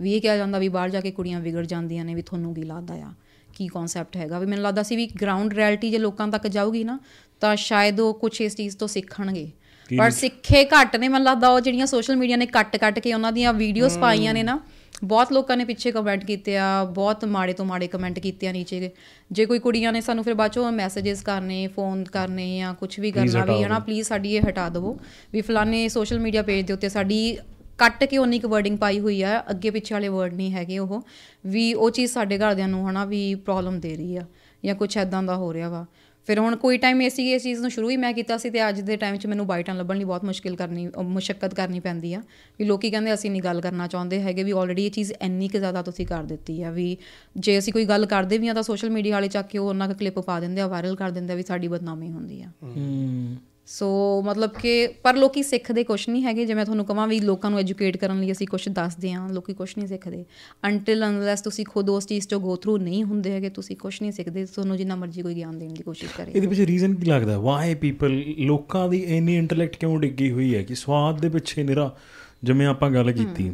ਵੀ 0.00 0.12
ਇਹ 0.12 0.20
ਕਿਹਾ 0.20 0.36
ਜਾਂਦਾ 0.36 0.58
ਵੀ 0.58 0.68
ਬਾਹਰ 0.68 0.90
ਜਾ 0.90 1.00
ਕੇ 1.00 1.10
ਕੁੜੀਆਂ 1.10 1.40
ਵਿਗੜ 1.40 1.66
ਜਾਂਦੀਆਂ 1.66 2.04
ਨੇ 2.04 2.14
ਵੀ 2.14 2.22
ਤੁਹਾਨੂੰ 2.22 2.54
ਕੀ 2.54 2.62
ਲੱਗਦਾ 2.62 2.94
ਆ? 2.94 3.12
ਕੀ 3.54 3.66
ਕਨਸੈਪਟ 3.66 4.16
ਹੈਗਾ? 4.16 4.38
ਵੀ 4.38 4.46
ਮੈਨੂੰ 4.46 4.64
ਲੱਗਦਾ 4.64 4.82
ਸੀ 4.82 4.96
ਵੀ 4.96 5.06
ਗਰਾਊਂਡ 5.06 5.54
ਰਿਐਲਿਟੀ 5.54 5.90
ਜੇ 5.90 5.98
ਲੋਕਾਂ 5.98 6.28
ਤੱਕ 6.28 6.46
ਜਾਊਗੀ 6.46 6.84
ਨਾ 6.84 7.00
ਤਾਂ 7.42 7.54
ਸ਼ਾਇਦ 7.56 8.00
ਉਹ 8.00 8.14
ਕੁਝ 8.14 8.40
ਇਸ 8.40 8.56
ਚੀਜ਼ 8.56 8.76
ਤੋਂ 8.76 8.88
ਸਿੱਖਣਗੇ। 8.88 9.50
ਪਰ 9.90 10.10
ਸਿੱਖੇ 10.10 10.64
ਘੱਟ 10.64 10.96
ਨੇ 10.96 11.08
ਮੈਨੂੰ 11.08 11.26
ਲੱਗਦਾ 11.26 11.48
ਉਹ 11.48 11.60
ਜਿਹੜੀਆਂ 11.60 11.86
ਸੋਸ਼ਲ 11.86 12.16
ਮੀਡੀਆ 12.16 12.36
ਨੇ 12.36 12.46
ਕੱਟ 12.46 12.76
ਕੱਟ 12.76 12.98
ਕੇ 12.98 13.12
ਉਹਨਾਂ 13.14 13.32
ਦੀਆਂ 13.32 13.52
ਵੀਡੀਓਜ਼ 13.52 13.98
ਪਾਈਆਂ 13.98 14.34
ਨੇ 14.34 14.42
ਨਾ 14.42 14.58
ਬਹੁਤ 15.04 15.32
ਲੋਕਾਂ 15.32 15.56
ਨੇ 15.56 15.64
ਪਿੱਛੇ 15.64 15.90
ਕਮੈਂਟ 15.92 16.24
ਕੀਤੇ 16.24 16.56
ਆ 16.58 16.84
ਬਹੁਤ 16.84 17.24
ਮਾੜੇ 17.24 17.52
ਤੋਂ 17.52 17.64
ਮਾੜੇ 17.64 17.86
ਕਮੈਂਟ 17.86 18.18
ਕੀਤੇ 18.18 18.48
ਆ 18.48 18.52
ਨੀਚੇ। 18.52 18.90
ਜੇ 19.32 19.46
ਕੋਈ 19.46 19.58
ਕੁੜੀਆਂ 19.58 19.92
ਨੇ 19.92 20.00
ਸਾਨੂੰ 20.00 20.24
ਫਿਰ 20.24 20.34
ਬਾਅਦ 20.34 20.52
ਚੋਂ 20.52 20.70
ਮੈਸੇजेस 20.72 21.22
ਕਰਨੇ 21.24 21.66
ਫੋਨ 21.66 22.04
ਕਰਨੇ 22.04 22.56
ਜਾਂ 22.58 22.72
ਕੁਝ 22.74 22.98
ਵੀ 23.00 23.10
ਕਰਨਾ 23.10 23.44
ਵੀ 23.44 23.62
ਹਨਾ 23.62 23.78
ਪਲੀਜ਼ 23.78 24.08
ਸਾਡੀ 24.08 24.34
ਇਹ 24.36 24.42
ਹਟਾ 24.48 24.68
ਦਿਵੋ। 24.68 24.96
ਵੀ 25.32 25.40
ਫਲਾਣੇ 25.40 25.88
ਸੋਸ਼ਲ 25.88 26.18
ਮੀਡੀਆ 26.18 26.42
ਪੇਜ 26.42 26.66
ਦੇ 26.66 26.72
ਉੱਤੇ 26.72 26.88
ਸਾਡੀ 26.88 27.36
ਕੱਟ 27.78 28.04
ਕੇ 28.04 28.18
ਉਨੀ 28.18 28.38
ਕੁ 28.38 28.48
ਵਰਡਿੰਗ 28.48 28.78
ਪਾਈ 28.78 29.00
ਹੋਈ 29.00 29.22
ਆ 29.22 29.42
ਅੱਗੇ 29.50 29.70
ਪਿੱਛੇ 29.70 29.94
ਵਾਲੇ 29.94 30.08
ਵਰਡ 30.08 30.34
ਨਹੀਂ 30.34 30.52
ਹੈਗੇ 30.52 30.78
ਉਹ 30.78 31.02
ਵੀ 31.46 31.72
ਉਹ 31.74 31.90
ਚੀਜ਼ 31.90 32.12
ਸਾਡੇ 32.12 32.38
ਘਰਦਿਆਂ 32.38 32.68
ਨੂੰ 32.68 32.88
ਹਨਾ 32.90 33.04
ਵੀ 33.04 33.34
ਪ੍ਰੋਬਲਮ 33.34 33.78
ਦੇ 33.80 33.96
ਰਹੀ 33.96 34.16
ਆ 34.16 34.24
ਜਾਂ 34.64 34.74
ਕੁਝ 34.74 34.96
ਐਦਾਂ 34.98 35.22
ਦਾ 35.22 35.36
ਹੋ 35.36 35.52
ਰਿਹਾ 35.52 35.68
ਵਾ। 35.68 35.84
ਫਿਰ 36.26 36.38
ਹੁਣ 36.38 36.56
ਕੋਈ 36.56 36.78
ਟਾਈਮ 36.78 37.02
ਇਹ 37.02 37.10
ਸੀ 37.10 37.32
ਇਸ 37.32 37.42
ਚੀਜ਼ 37.42 37.60
ਨੂੰ 37.60 37.70
ਸ਼ੁਰੂ 37.70 37.90
ਹੀ 37.90 37.96
ਮੈਂ 37.96 38.12
ਕੀਤਾ 38.12 38.36
ਸੀ 38.36 38.50
ਤੇ 38.50 38.68
ਅੱਜ 38.68 38.80
ਦੇ 38.80 38.96
ਟਾਈਮ 38.96 39.16
'ਚ 39.16 39.26
ਮੈਨੂੰ 39.26 39.46
ਬਾਈਟਾਂ 39.46 39.74
ਲੱਭਣ 39.74 39.96
ਲਈ 39.96 40.04
ਬਹੁਤ 40.04 40.24
ਮੁਸ਼ਕਿਲ 40.24 40.56
ਕਰਨੀ, 40.56 40.88
ਅਹ 40.88 41.02
ਮੁਸ਼ੱਕਤ 41.02 41.54
ਕਰਨੀ 41.54 41.80
ਪੈਂਦੀ 41.80 42.14
ਆ 42.14 42.22
ਵੀ 42.58 42.64
ਲੋਕੀ 42.64 42.90
ਕਹਿੰਦੇ 42.90 43.14
ਅਸੀਂ 43.14 43.30
ਨਹੀਂ 43.30 43.42
ਗੱਲ 43.42 43.60
ਕਰਨਾ 43.60 43.86
ਚਾਹੁੰਦੇ 43.86 44.20
ਹੈਗੇ 44.22 44.42
ਵੀ 44.42 44.50
ਆਲਰੇਡੀ 44.50 44.86
ਇਹ 44.86 44.90
ਚੀਜ਼ 44.90 45.12
ਇੰਨੀ 45.22 45.48
ਕਿ 45.48 45.58
ਜ਼ਿਆਦਾ 45.58 45.82
ਤੁਸੀਂ 45.82 46.06
ਕਰ 46.06 46.22
ਦਿੱਤੀ 46.22 46.62
ਆ 46.62 46.70
ਵੀ 46.70 46.96
ਜੇ 47.36 47.58
ਅਸੀਂ 47.58 47.72
ਕੋਈ 47.72 47.84
ਗੱਲ 47.84 48.06
ਕਰਦੇ 48.06 48.38
ਵੀ 48.38 48.48
ਆ 48.48 48.54
ਤਾਂ 48.54 48.62
ਸੋਸ਼ਲ 48.62 48.90
ਮੀਡੀਆ 48.90 49.12
ਵਾਲੇ 49.12 49.28
ਚੱਕ 49.28 49.48
ਕੇ 49.48 49.58
ਉਹ 49.58 49.68
ਉਹਨਾਂ 49.68 49.88
ਦਾ 49.88 49.94
ਕਲਿੱਪ 49.94 50.18
ਪਾ 50.18 50.40
ਦਿੰਦੇ 50.40 50.60
ਆ 50.60 50.66
ਵਾਇਰਲ 50.66 50.96
ਕਰ 50.96 51.10
ਦਿੰਦੇ 51.10 51.32
ਆ 51.32 51.36
ਵੀ 51.36 51.42
ਸਾਡੀ 51.42 51.68
ਬਦਨਾਮੀ 51.68 52.10
ਹੁੰਦੀ 52.10 52.42
ਆ। 52.42 52.48
ਹੂੰ। 52.62 53.36
ਸੋ 53.66 54.22
ਮਤਲਬ 54.22 54.50
ਕਿ 54.50 54.86
ਪਰ 54.86 55.16
ਲੋਕੀ 55.16 55.42
ਸਿੱਖਦੇ 55.42 55.84
ਕੁਛ 55.84 56.08
ਨਹੀਂ 56.08 56.22
ਹੈਗੇ। 56.22 56.44
ਜੇ 56.46 56.54
ਮੈਂ 56.54 56.64
ਤੁਹਾਨੂੰ 56.64 56.84
ਕਹਾਂ 56.84 57.06
ਵੀ 57.08 57.20
ਲੋਕਾਂ 57.20 57.50
ਨੂੰ 57.50 57.58
ਐਜੂਕੇਟ 57.58 57.96
ਕਰਨ 57.96 58.20
ਲਈ 58.20 58.32
ਅਸੀਂ 58.32 58.46
ਕੁਛ 58.46 58.68
ਦੱਸਦੇ 58.68 59.12
ਹਾਂ, 59.12 59.28
ਲੋਕੀ 59.28 59.54
ਕੁਛ 59.54 59.76
ਨਹੀਂ 59.78 59.88
ਸਿੱਖਦੇ। 59.88 60.24
ਅੰਟਿਲ 60.64 61.04
ਅਨਲੈਸ 61.04 61.40
ਤੁਸੀਂ 61.40 61.64
ਖੁਦ 61.64 61.90
ਉਸ 61.90 62.06
ਚੀਜ਼ 62.06 62.28
ਤੋਂ 62.28 62.40
ਗੋ 62.40 62.56
ਥਰੂ 62.56 62.76
ਨਹੀਂ 62.76 63.04
ਹੁੰਦੇ 63.04 63.32
ਹੈਗੇ, 63.32 63.48
ਤੁਸੀਂ 63.48 63.76
ਕੁਛ 63.76 64.02
ਨਹੀਂ 64.02 64.12
ਸਿੱਖਦੇ। 64.12 64.44
ਤੁਹਾਨੂੰ 64.44 64.76
ਜਿੰਨਾ 64.76 64.96
ਮਰਜ਼ੀ 64.96 65.22
ਕੋਈ 65.22 65.34
ਗਿਆਨ 65.34 65.58
ਦੇਣ 65.58 65.72
ਦੀ 65.72 65.82
ਕੋਸ਼ਿਸ਼ 65.82 66.12
ਕਰੇ। 66.16 66.32
ਇਹਦੇ 66.32 66.46
ਪਿੱਛੇ 66.46 66.66
ਰੀਜ਼ਨ 66.66 66.94
ਕੀ 66.94 67.06
ਲੱਗਦਾ? 67.06 67.38
ਵਾਈ 67.38 67.74
ਪੀਪਲ 67.74 68.22
ਲੋਕਾਂ 68.38 68.88
ਦੀ 68.88 69.02
ਇੰਨੀ 69.08 69.36
ਇੰਟੈਲੈਕਟ 69.36 69.76
ਕਿਉਂ 69.76 69.98
ਡਿੱਗੀ 69.98 70.30
ਹੋਈ 70.30 70.54
ਹੈ 70.54 70.62
ਕਿ 70.62 70.74
ਸਵਾਦ 70.74 71.20
ਦੇ 71.20 71.28
ਪਿੱਛੇ 71.28 71.62
ਨਿਰਾ, 71.62 71.96
ਜਿਵੇਂ 72.44 72.66
ਆਪਾਂ 72.66 72.90
ਗੱਲ 72.90 73.12
ਕੀਤੀ। 73.12 73.52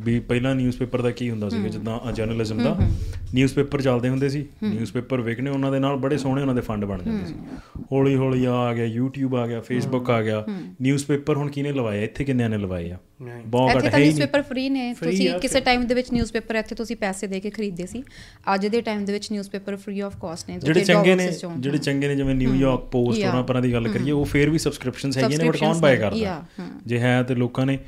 ਵੀ 0.00 0.18
ਪਹਿਲਾਂ 0.20 0.54
ਨਿਊਜ਼ਪੇਪਰ 0.54 1.02
ਦਾ 1.02 1.10
ਕੀ 1.10 1.30
ਹੁੰਦਾ 1.30 1.48
ਸੀਗਾ 1.48 1.68
ਜਿੱਦਾਂ 1.68 2.12
ਜਰਨਲਿਜ਼ਮ 2.12 2.62
ਦਾ 2.62 2.76
ਨਿਊਜ਼ਪੇਪਰ 3.34 3.82
ਚੱਲਦੇ 3.82 4.08
ਹੁੰਦੇ 4.08 4.28
ਸੀ। 4.28 4.44
ਨਿਊਜ਼ਪੇਪਰ 4.62 5.20
ਵੇਖਣੇ 5.20 5.50
ਉਹਨਾਂ 5.50 5.70
ਦੇ 5.72 5.78
ਨਾਲ 5.78 5.96
ਬੜੇ 5.96 6.18
ਸੋਹਣੇ 6.18 6.40
ਉਹਨਾਂ 6.42 6.54
ਦੇ 6.54 6.60
ਫੰਡ 6.60 6.84
ਬਣ 6.84 7.02
ਜਾਂਦੇ 7.02 7.26
ਸੀ। 7.26 7.34
ਹੌਲੀ 7.92 8.14
ਹੌਲੀ 8.16 8.44
ਆ 8.44 8.72
ਗਿਆ 8.74 8.86
YouTube 8.96 9.36
ਆ 9.36 9.46
ਗਿਆ 9.46 9.60
Facebook 9.62 10.10
ਆ 10.10 10.20
ਗਿਆ। 10.22 10.44
ਨਿਊਜ਼ਪੇਪਰ 10.82 11.36
ਹੁਣ 11.36 11.50
ਕਿਹਨੇ 11.50 11.72
ਲਵਾਇਆ 11.72 12.02
ਇੱਥੇ 12.02 12.24
ਕਿੰਨਿਆਂ 12.24 12.48
ਨੇ 12.50 12.58
ਲਵਾਏ 12.58 12.90
ਆ? 12.90 12.98
ਬਹੁਤ 13.46 13.76
ਘੱਟ 13.76 13.94
ਹੈ 13.94 13.98
ਨਿਊਜ਼ਪੇਪਰ 13.98 14.42
ਫ੍ਰੀ 14.42 14.68
ਨੇ। 14.68 14.92
ਤੁਸੀਂ 14.94 15.28
ਕਿਸੇ 15.40 15.60
ਟਾਈਮ 15.60 15.86
ਦੇ 15.86 15.94
ਵਿੱਚ 15.94 16.12
ਨਿਊਜ਼ਪੇਪਰ 16.12 16.54
ਇੱਥੇ 16.54 16.74
ਤੁਸੀਂ 16.74 16.96
ਪੈਸੇ 16.96 17.26
ਦੇ 17.26 17.40
ਕੇ 17.40 17.50
ਖਰੀਦਦੇ 17.50 17.86
ਸੀ। 17.86 18.02
ਅੱਜ 18.54 18.66
ਦੇ 18.66 18.80
ਟਾਈਮ 18.80 19.04
ਦੇ 19.04 19.12
ਵਿੱਚ 19.12 19.30
ਨਿਊਜ਼ਪੇਪਰ 19.32 19.76
ਫ੍ਰੀ 19.76 20.00
ਆਫ 20.00 20.16
ਕਾਸਟ 20.20 20.50
ਨੇ 20.50 20.58
ਜਿਹੜੇ 20.58 20.84
ਚੰਗੇ 20.84 21.14
ਨੇ। 21.14 21.30
ਜਿਹੜੇ 21.58 21.78
ਚੰਗੇ 21.78 22.08
ਨੇ 22.08 22.16
ਜਿਵੇਂ 22.16 22.34
ਨਿਊਯਾਰਕ 22.34 22.88
ਪੋਸਟ. 22.92 23.24
ਉਹਨਾਂ 23.24 23.42
ਪਰਾਂ 23.44 23.62
ਦੀ 23.62 23.72
ਗੱਲ 23.72 23.88
ਕਰੀਏ 23.88 24.10
ਉਹ 24.10 24.24
ਫੇਰ 24.24 24.50
ਵੀ 24.50 24.58
ਸਬਸਕ੍ਰਿਪਸ਼ਨਸ 24.58 25.18
ਹੈਗੀਆਂ 25.18 25.38
ਨੇ 25.38 25.48
ਬਟ 25.48 25.56
ਕੌਣ 25.56 25.78
ਬਾਏ 25.78 25.96
ਕਰਦਾ। 25.96 26.42
ਜੇ 26.86 26.98
ਹੈ 26.98 27.22
ਤੇ 27.22 27.34
ਲੋਕਾਂ 27.34 27.66
ਨੇ 27.66 27.78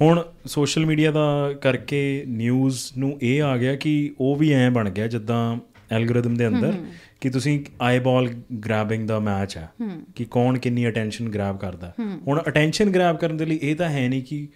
ਹੁਣ 0.00 0.24
ਸੋਸ਼ਲ 0.46 0.86
ਮੀਡੀਆ 0.86 1.10
ਦਾ 1.10 1.52
ਕਰਕੇ 1.60 2.24
ਨਿਊਜ਼ 2.28 2.78
ਨੂੰ 2.98 3.18
ਇਹ 3.22 3.42
ਆ 3.42 3.56
ਗਿਆ 3.56 3.76
ਕਿ 3.76 4.14
ਉਹ 4.20 4.36
ਵੀ 4.36 4.52
ਐਂ 4.52 4.70
ਬਣ 4.70 4.90
ਗਿਆ 4.90 5.06
ਜਿੱਦਾਂ 5.06 5.56
ਐਲਗੋਰਿਦਮ 5.92 6.34
ਦੇ 6.34 6.48
ਅੰਦਰ 6.48 6.74
ਕਿ 7.20 7.30
ਤੁਸੀਂ 7.30 7.64
ਆਈਬਾਲ 7.80 8.28
ਗ੍ਰੈਬਿੰਗ 8.64 9.08
ਦਾ 9.08 9.18
ਮੈਚ 9.18 9.56
ਹੈ। 9.56 9.68
ਕਿ 10.14 10.24
ਕੌਣ 10.24 10.58
ਕਿੰਨੀ 10.58 10.88
ਅਟੈਂਸ਼ਨ 10.88 11.28
ਗ੍ਰੈਬ 11.28 11.58
ਕਰਦਾ। 11.58 11.94
ਹੁਣ 12.26 12.42
ਅਟੈਂਸ਼ਨ 12.48 12.90
ਗ੍ਰੈਬ 12.90 13.16
ਕਰਨ 13.16 13.36
ਦੇ 13.36 13.44
ਲਈ 13.44 13.58
ਇਹ 13.62 13.76
ਤਾਂ 13.76 13.88
ਹੈ 13.88 14.08
ਨਹੀਂ 14.08 14.22
ਕਿ 14.22 14.48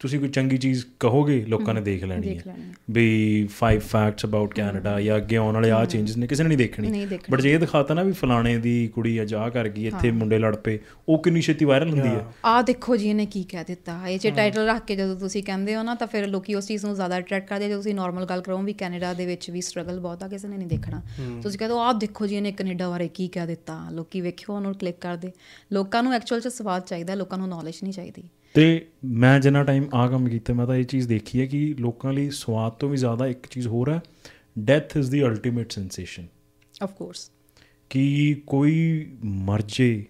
ਤੁਸੀਂ 0.00 0.18
ਕੋਈ 0.20 0.28
ਚੰਗੀ 0.28 0.56
ਚੀਜ਼ 0.56 0.84
ਕਹੋਗੇ 1.00 1.44
ਲੋਕਾਂ 1.48 1.74
ਨੇ 1.74 1.80
ਦੇਖ 1.80 2.04
ਲੈਣੀ 2.04 2.36
ਹੈ। 2.38 2.56
ਵੀ 2.90 3.06
5 3.58 3.78
ਫੈਕਟਸ 3.82 4.24
ਅਬਾਊਟ 4.24 4.54
ਕੈਨੇਡਾ 4.54 5.00
ਜਾਂ 5.00 5.16
ਅੱਗੇ 5.16 5.36
ਆਉਣ 5.36 5.54
ਵਾਲੇ 5.54 5.70
ਆ 5.70 5.84
ਚੇਂਜਸ 5.84 6.16
ਨੇ 6.16 6.26
ਕਿਸੇ 6.26 6.42
ਨੇ 6.42 6.48
ਨਹੀਂ 6.48 6.58
ਦੇਖਣੀ। 6.58 7.06
ਬਟ 7.30 7.40
ਜੇ 7.40 7.52
ਇਹ 7.52 7.58
ਦਿਖਾਤਾ 7.58 7.94
ਨਾ 7.94 8.02
ਵੀ 8.02 8.12
ਫਲਾਣੇ 8.12 8.56
ਦੀ 8.58 8.76
ਕੁੜੀ 8.94 9.20
ਅੱਜ 9.22 9.34
ਕਰ 9.54 9.68
ਗਈ 9.68 9.86
ਇੱਥੇ 9.86 10.10
ਮੁੰਡੇ 10.10 10.38
ਲੜ 10.38 10.54
ਪਏ 10.56 10.78
ਉਹ 11.08 11.22
ਕਿੰਨੀ 11.22 11.40
ਛੇਤੀ 11.40 11.64
ਵਾਇਰਲ 11.64 11.90
ਹੁੰਦੀ 11.90 12.08
ਹੈ। 12.08 12.24
ਆ 12.44 12.62
ਦੇਖੋ 12.62 12.96
ਜੀ 12.96 13.08
ਇਹਨੇ 13.08 13.26
ਕੀ 13.26 13.42
ਕਹਿ 13.44 13.64
ਦਿੱਤਾ। 13.64 14.00
ਇਹ 14.08 14.18
ਜੇ 14.18 14.30
ਟਾਈਟਲ 14.30 14.66
ਰੱਖ 14.66 14.84
ਕੇ 14.84 14.96
ਜਦੋਂ 14.96 15.16
ਤੁਸੀਂ 15.16 15.42
ਕਹਿੰਦੇ 15.42 15.76
ਹੋ 15.76 15.82
ਨਾ 15.82 15.94
ਤਾਂ 15.94 16.06
ਫਿਰ 16.06 16.26
ਲੋਕੀ 16.26 16.54
ਉਸ 16.54 16.68
ਚੀਜ਼ 16.68 16.84
ਨੂੰ 16.86 16.94
ਜ਼ਿਆਦਾ 16.94 17.18
ਅਟਰੈਕਟ 17.18 17.48
ਕਰਦੇ 17.48 17.68
ਜੇ 17.68 17.74
ਤੁਸੀਂ 17.74 17.94
ਨਾਰਮਲ 17.94 18.24
ਗੱਲ 18.24 18.42
ਕਰੋ 18.42 18.58
ਵੀ 18.58 18.72
ਕੈਨੇਡਾ 18.72 19.12
ਦੇ 19.14 19.26
ਵਿੱਚ 19.26 19.50
ਵੀ 19.50 19.60
ਸਟਰਗਲ 19.60 20.00
ਬਹੁਤ 20.00 20.22
ਆ 20.22 20.28
ਕਿਸੇ 20.28 20.48
ਨੇ 20.48 20.56
ਨਹੀਂ 20.56 20.68
ਦੇਖਣਾ। 20.68 21.02
ਤੁਸੀਂ 21.42 21.58
ਕਹਿੰਦੇ 21.58 21.74
ਹੋ 21.74 21.80
ਆਹ 21.80 21.92
ਦੇਖੋ 21.94 22.26
ਜੀ 22.26 22.36
ਇਹਨੇ 22.36 22.52
ਕੈਨੇਡਾ 22.52 22.88
ਬਾਰੇ 22.88 23.08
ਕੀ 23.08 23.28
ਕਹਿ 23.28 23.46
ਦਿੱਤਾ। 23.46 23.78
ਲੋਕੀ 23.92 24.20
ਵੇਖਿਓ 24.20 24.54
ਉਹਨੂੰ 24.54 24.74
ਕਲਿੱਕ 24.74 24.98
ਕਰਦੇ। 25.00 25.32
ਲੋਕਾਂ 25.72 26.02
ਨੂੰ 26.02 26.12
ਐਕਚੁਅਲ 26.12 26.40
'ਚ 26.40 26.48
ਸਵਾਦ 26.48 26.86
ਚਾਹੀਦਾ 26.86 27.14
ਲੋਕਾਂ 27.14 27.38
ਨੂੰ 27.38 27.48
ਨੌਲੇਜ 27.48 27.74
ਨਹੀਂ 27.82 27.92
ਚਾਹੀਦੀ। 27.92 28.22
ਤੇ 28.56 28.86
ਮੈਂ 29.04 29.40
ਜਿੰਨਾ 29.40 29.64
ਟਾਈਮ 29.64 29.84
ਆ 29.94 30.08
ਕੰਮ 30.08 30.28
ਕੀਤਾ 30.28 30.54
ਮੈਂ 30.54 30.66
ਤਾਂ 30.66 30.76
ਇਹ 30.76 30.84
ਚੀਜ਼ 30.84 31.08
ਦੇਖੀ 31.08 31.40
ਹੈ 31.40 31.46
ਕਿ 31.46 31.74
ਲੋਕਾਂ 31.80 32.12
ਲਈ 32.12 32.30
ਸਵਾਦ 32.30 32.72
ਤੋਂ 32.72 32.88
ਵੀ 32.88 32.96
ਜ਼ਿਆਦਾ 32.96 33.26
ਇੱਕ 33.26 33.46
ਚੀਜ਼ 33.50 33.66
ਹੋਰ 33.66 33.90
ਹੈ 33.90 34.00
death 34.58 34.96
is 34.96 35.10
the 35.10 35.22
ultimate 35.22 35.72
sensation 35.72 36.26
of 36.82 36.92
course 36.92 37.30
ਕਿ 37.90 38.36
ਕੋਈ 38.46 39.06
ਮਰ 39.24 39.62
ਜੇ 39.68 40.04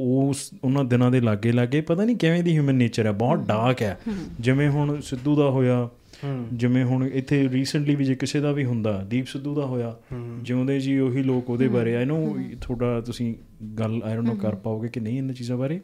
ਉਸ 0.00 0.50
ਉਹਨਾਂ 0.64 0.84
ਦਿਨਾਂ 0.84 1.10
ਦੇ 1.10 1.20
ਲਾਗੇ 1.20 1.52
ਲਾਗੇ 1.52 1.80
ਪਤਾ 1.80 2.04
ਨਹੀਂ 2.04 2.16
ਕਿਵੇਂ 2.16 2.42
ਦੀ 2.42 2.52
ਹਿਊਮਨ 2.52 2.74
ਨੇਚਰ 2.74 3.06
ਹੈ 3.06 3.12
ਬਹੁਤ 3.12 3.38
ਡਾਰਕ 3.38 3.82
ਹੈ। 3.82 3.98
ਜਿਵੇਂ 4.40 4.70
ਹੁਣ 4.70 5.00
ਸਿੱਧੂ 5.00 5.36
ਦਾ 5.36 5.50
ਹੋਇਆ 5.50 5.88
ਜਿਵੇਂ 6.52 6.84
ਹੁਣ 6.84 7.06
ਇੱਥੇ 7.06 7.48
ਰੀਸੈਂਟਲੀ 7.48 7.94
ਵੀ 7.94 8.04
ਜੇ 8.04 8.14
ਕਿਸੇ 8.14 8.40
ਦਾ 8.40 8.52
ਵੀ 8.52 8.64
ਹੁੰਦਾ 8.64 9.04
ਦੀਪ 9.04 9.26
ਸਿੱਧੂ 9.26 9.54
ਦਾ 9.54 9.66
ਹੋਇਆ 9.66 9.96
ਜਿਉਂਦੇ 10.42 10.80
ਜੀ 10.80 10.98
ਉਹੀ 10.98 11.22
ਲੋਕ 11.22 11.50
ਉਹਦੇ 11.50 11.68
ਬਾਰੇ 11.68 11.96
ਆਈ 11.96 12.04
ਨੋ 12.04 12.38
ਥੋੜਾ 12.60 13.00
ਤੁਸੀਂ 13.00 13.34
ਗੱਲ 13.78 14.00
ਆਈ 14.04 14.14
ਡੋਨਟ 14.14 14.28
ਨੋ 14.28 14.34
ਕਰ 14.34 14.54
ਪਾਓਗੇ 14.54 14.88
ਕਿ 14.88 15.00
ਨਹੀਂ 15.00 15.18
ਇਹਨਾਂ 15.18 15.34
ਚੀਜ਼ਾਂ 15.34 15.56
ਬਾਰੇ। 15.56 15.80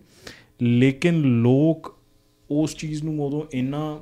ਲੇਕਿਨ 0.63 1.21
ਲੋਕ 1.43 1.97
ਉਸ 2.51 2.77
ਚੀਜ਼ 2.77 3.03
ਨੂੰ 3.05 3.25
ਉਦੋਂ 3.27 3.43
ਇੰਨਾ 3.53 4.01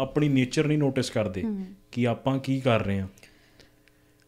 ਆਪਣੀ 0.00 0.28
ਨੇਚਰ 0.28 0.66
ਨਹੀਂ 0.66 0.78
ਨੋਟਿਸ 0.78 1.10
ਕਰਦੇ 1.10 1.44
ਕਿ 1.92 2.06
ਆਪਾਂ 2.06 2.38
ਕੀ 2.38 2.60
ਕਰ 2.60 2.84
ਰਹੇ 2.84 3.00
ਹਾਂ। 3.00 3.08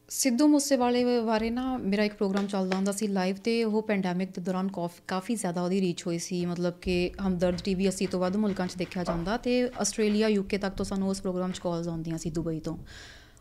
ਸਿੱਧੂ 0.08 0.46
ਮੂਸੇਵਾਲੇ 0.48 1.20
ਬਾਰੇ 1.20 1.50
ਨਾ 1.50 1.76
ਮੇਰਾ 1.76 2.04
ਇੱਕ 2.04 2.14
ਪ੍ਰੋਗਰਾਮ 2.14 2.46
ਚੱਲਦਾ 2.46 2.76
ਹੁੰਦਾ 2.76 2.92
ਸੀ 2.92 3.06
ਲਾਈਵ 3.06 3.36
ਤੇ 3.36 3.64
ਉਹ 3.64 3.82
ਪੈਂਡੈਮਿਕ 3.82 4.28
ਦੇ 4.30 4.42
ਦੌਰਾਨ 4.42 4.68
ਕਾਫ- 4.68 5.34
ਜ਼ਿਆਦਾ 5.34 5.62
ਉਹਦੀ 5.62 5.80
ਰੀਚ 5.80 6.06
ਹੋਈ 6.06 6.18
ਸੀ 6.18 6.44
ਮਤਲਬ 6.46 6.74
ਕਿ 6.80 7.10
ਹਮਦਰਦ 7.26 7.60
ਟੀਵੀ 7.64 7.88
80 7.88 8.06
ਤੋਂ 8.06 8.20
ਵੱਧ 8.20 8.36
ਮੁਲਕਾਂ 8.36 8.66
'ਚ 8.66 8.76
ਦੇਖਿਆ 8.76 9.04
ਜਾਂਦਾ 9.04 9.36
ਤੇ 9.36 9.62
ਆਸਟ੍ਰੇਲੀਆ 9.80 10.28
ਯੂਕੇ 10.28 10.58
ਤੱਕ 10.58 10.74
ਤੋਂ 10.74 10.84
ਸਾਨੂੰ 10.84 11.08
ਉਸ 11.08 11.20
ਪ੍ਰੋਗਰਾਮ 11.20 11.52
'ਚ 11.52 11.58
ਕਾਲਸ 11.58 11.88
ਆਉਂਦੀਆਂ 11.88 12.18
ਸੀ 12.18 12.30
ਦੁਬਈ 12.30 12.60
ਤੋਂ। 12.60 12.76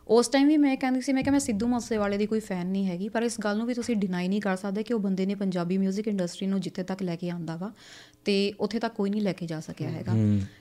ਉਸ 0.06 0.28
ਟਾਈਮ 0.28 0.48
ਵੀ 0.48 0.56
ਮੈਂ 0.56 0.76
ਕਹਿੰਦੀ 0.76 1.00
ਸੀ 1.00 1.12
ਮੈਂ 1.12 1.22
ਕਿ 1.22 1.30
ਮੈਂ 1.30 1.38
ਸਿੱਧੂ 1.40 1.66
ਮੂਸੇਵਾਲੇ 1.66 2.18
ਦੀ 2.18 2.26
ਕੋਈ 2.26 2.40
ਫੈਨ 2.40 2.66
ਨਹੀਂ 2.66 2.86
ਹੈਗੀ 2.86 3.08
ਪਰ 3.08 3.22
ਇਸ 3.22 3.34
ਗੱਲ 3.40 3.56
ਨੂੰ 3.58 3.66
ਵੀ 3.66 3.74
ਤੁਸੀਂ 3.74 3.96
ਡਿਨਾਈ 3.96 4.28
ਨਹੀਂ 4.28 4.40
ਕਰ 4.40 4.56
ਸਕਦੇ 4.56 4.82
ਕਿ 4.82 4.94
ਉਹ 4.94 5.00
ਬੰਦੇ 5.00 5.26
ਨੇ 5.26 5.34
ਪੰਜਾਬੀ 5.34 5.76
뮤직 5.78 6.02
ਇੰਡਸਟਰੀ 6.06 6.46
ਨੂੰ 6.46 6.60
ਜਿੱਥੇ 6.60 6.82
ਤੱਕ 6.82 7.02
ਲੈ 7.02 7.16
ਕੇ 7.16 7.30
ਆਂਦਾ 7.30 7.56
ਵਾ 7.56 7.72
ਤੇ 8.24 8.52
ਉੱਥੇ 8.60 8.78
ਤੱਕ 8.78 8.94
ਕੋਈ 8.94 9.10
ਨਹੀਂ 9.10 9.22
ਲੈ 9.22 9.32
ਕੇ 9.32 9.46
ਜਾ 9.46 9.60
ਸਕਿਆ 9.60 9.90
ਹੈਗਾ। 9.90 10.12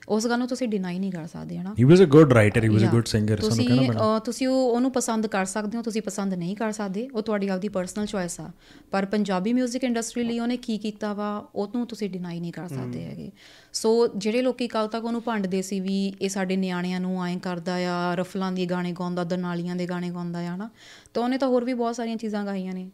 ਉਸ 0.09 0.27
ਗੱਲ 0.27 0.39
ਨੂੰ 0.39 0.47
ਤੁਸੀਂ 0.47 0.67
ਡਿਨਾਈ 0.67 0.99
ਨਹੀਂ 0.99 1.11
ਕਰ 1.11 1.27
ਸਕਦੇ 1.27 1.57
ਹਨਾ? 1.57 1.75
He 1.79 1.83
was 1.83 2.01
a 2.01 2.03
good 2.03 2.33
writer 2.33 2.63
he 2.63 2.69
was 2.69 2.83
a. 2.83 2.85
Good 2.85 3.05
singer 3.05 3.37
ਸਾਨੂੰ 3.37 3.49
ਤੁਸੀਂ 3.49 3.67
ਕਹਿਣਾ 3.67 3.87
ਪੈਣਾ। 3.87 4.19
ਤੁਸੀਂ 4.19 4.47
ਉਹ 4.47 4.71
ਉਹਨੂੰ 4.71 4.91
ਪਸੰਦ 4.91 5.27
ਕਰ 5.27 5.45
ਸਕਦੇ 5.45 5.77
ਹੋ 5.77 5.83
ਤੁਸੀਂ 5.83 6.01
ਪਸੰਦ 6.01 6.33
ਨਹੀਂ 6.33 6.55
ਕਰ 6.55 6.71
ਸਕਦੇ 6.71 7.07
ਉਹ 7.13 7.21
ਤੁਹਾਡੀ 7.21 7.47
ਆਪਦੀ 7.47 7.67
ਪਰਸਨਲ 7.69 8.05
ਚੋਇਸ 8.05 8.39
ਆ। 8.39 8.49
ਪਰ 8.91 9.05
ਪੰਜਾਬੀ 9.05 9.53
뮤직 9.53 9.79
ਇੰਡਸਟਰੀ 9.83 10.23
ਲਈ 10.23 10.39
ਉਹਨੇ 10.39 10.57
ਕੀ 10.57 10.77
ਕੀਤਾ 10.77 11.13
ਵਾ 11.13 11.47
ਉਹਨੂੰ 11.55 11.87
ਤੁਸੀਂ 11.87 12.09
ਡਿਨਾਈ 12.09 12.39
ਨਹੀਂ 12.39 12.51
ਕਰ 12.51 12.67
ਸਕਦੇ 12.67 13.03
ਹੈਗੇ। 13.03 13.31
ਸੋ 13.73 14.07
ਜਿਹੜੇ 14.07 14.41
ਲੋਕੀ 14.41 14.67
ਕੱਲ 14.67 14.87
ਤੱਕ 14.87 15.05
ਉਹਨੂੰ 15.05 15.21
ਭੰਡਦੇ 15.21 15.61
ਸੀ 15.61 15.79
ਵੀ 15.79 16.13
ਇਹ 16.21 16.29
ਸਾਡੇ 16.29 16.55
ਨਿਆਣਿਆਂ 16.55 16.99
ਨੂੰ 16.99 17.25
ਐਂ 17.25 17.39
ਕਰਦਾ 17.39 17.75
ਆ 17.75 18.15
ਰਫਲਾਂ 18.15 18.51
ਦੀ 18.51 18.65
ਗਾਣੇ 18.65 18.91
ਗਾਉਂਦਾ 18.91 19.23
ਦਨਾਲੀਆਂ 19.23 19.75
ਦੇ 19.75 19.85
ਗਾਣੇ 19.85 20.09
ਗਾਉਂਦਾ 20.09 20.39
ਆ 20.39 20.55
ਹਨਾ? 20.55 20.69
ਤਾਂ 21.13 21.23
ਉਹਨੇ 21.23 21.37
ਤਾਂ 21.37 21.47
ਹੋਰ 21.47 21.63
ਵੀ 21.63 21.73
ਬਹੁਤ 21.73 21.95
ਸਾਰੀਆਂ 21.95 22.17
ਚੀਜ਼ਾਂ 22.17 22.45
ਗਾਈਆਂ 22.45 22.73
ਨੇ। 22.73 22.89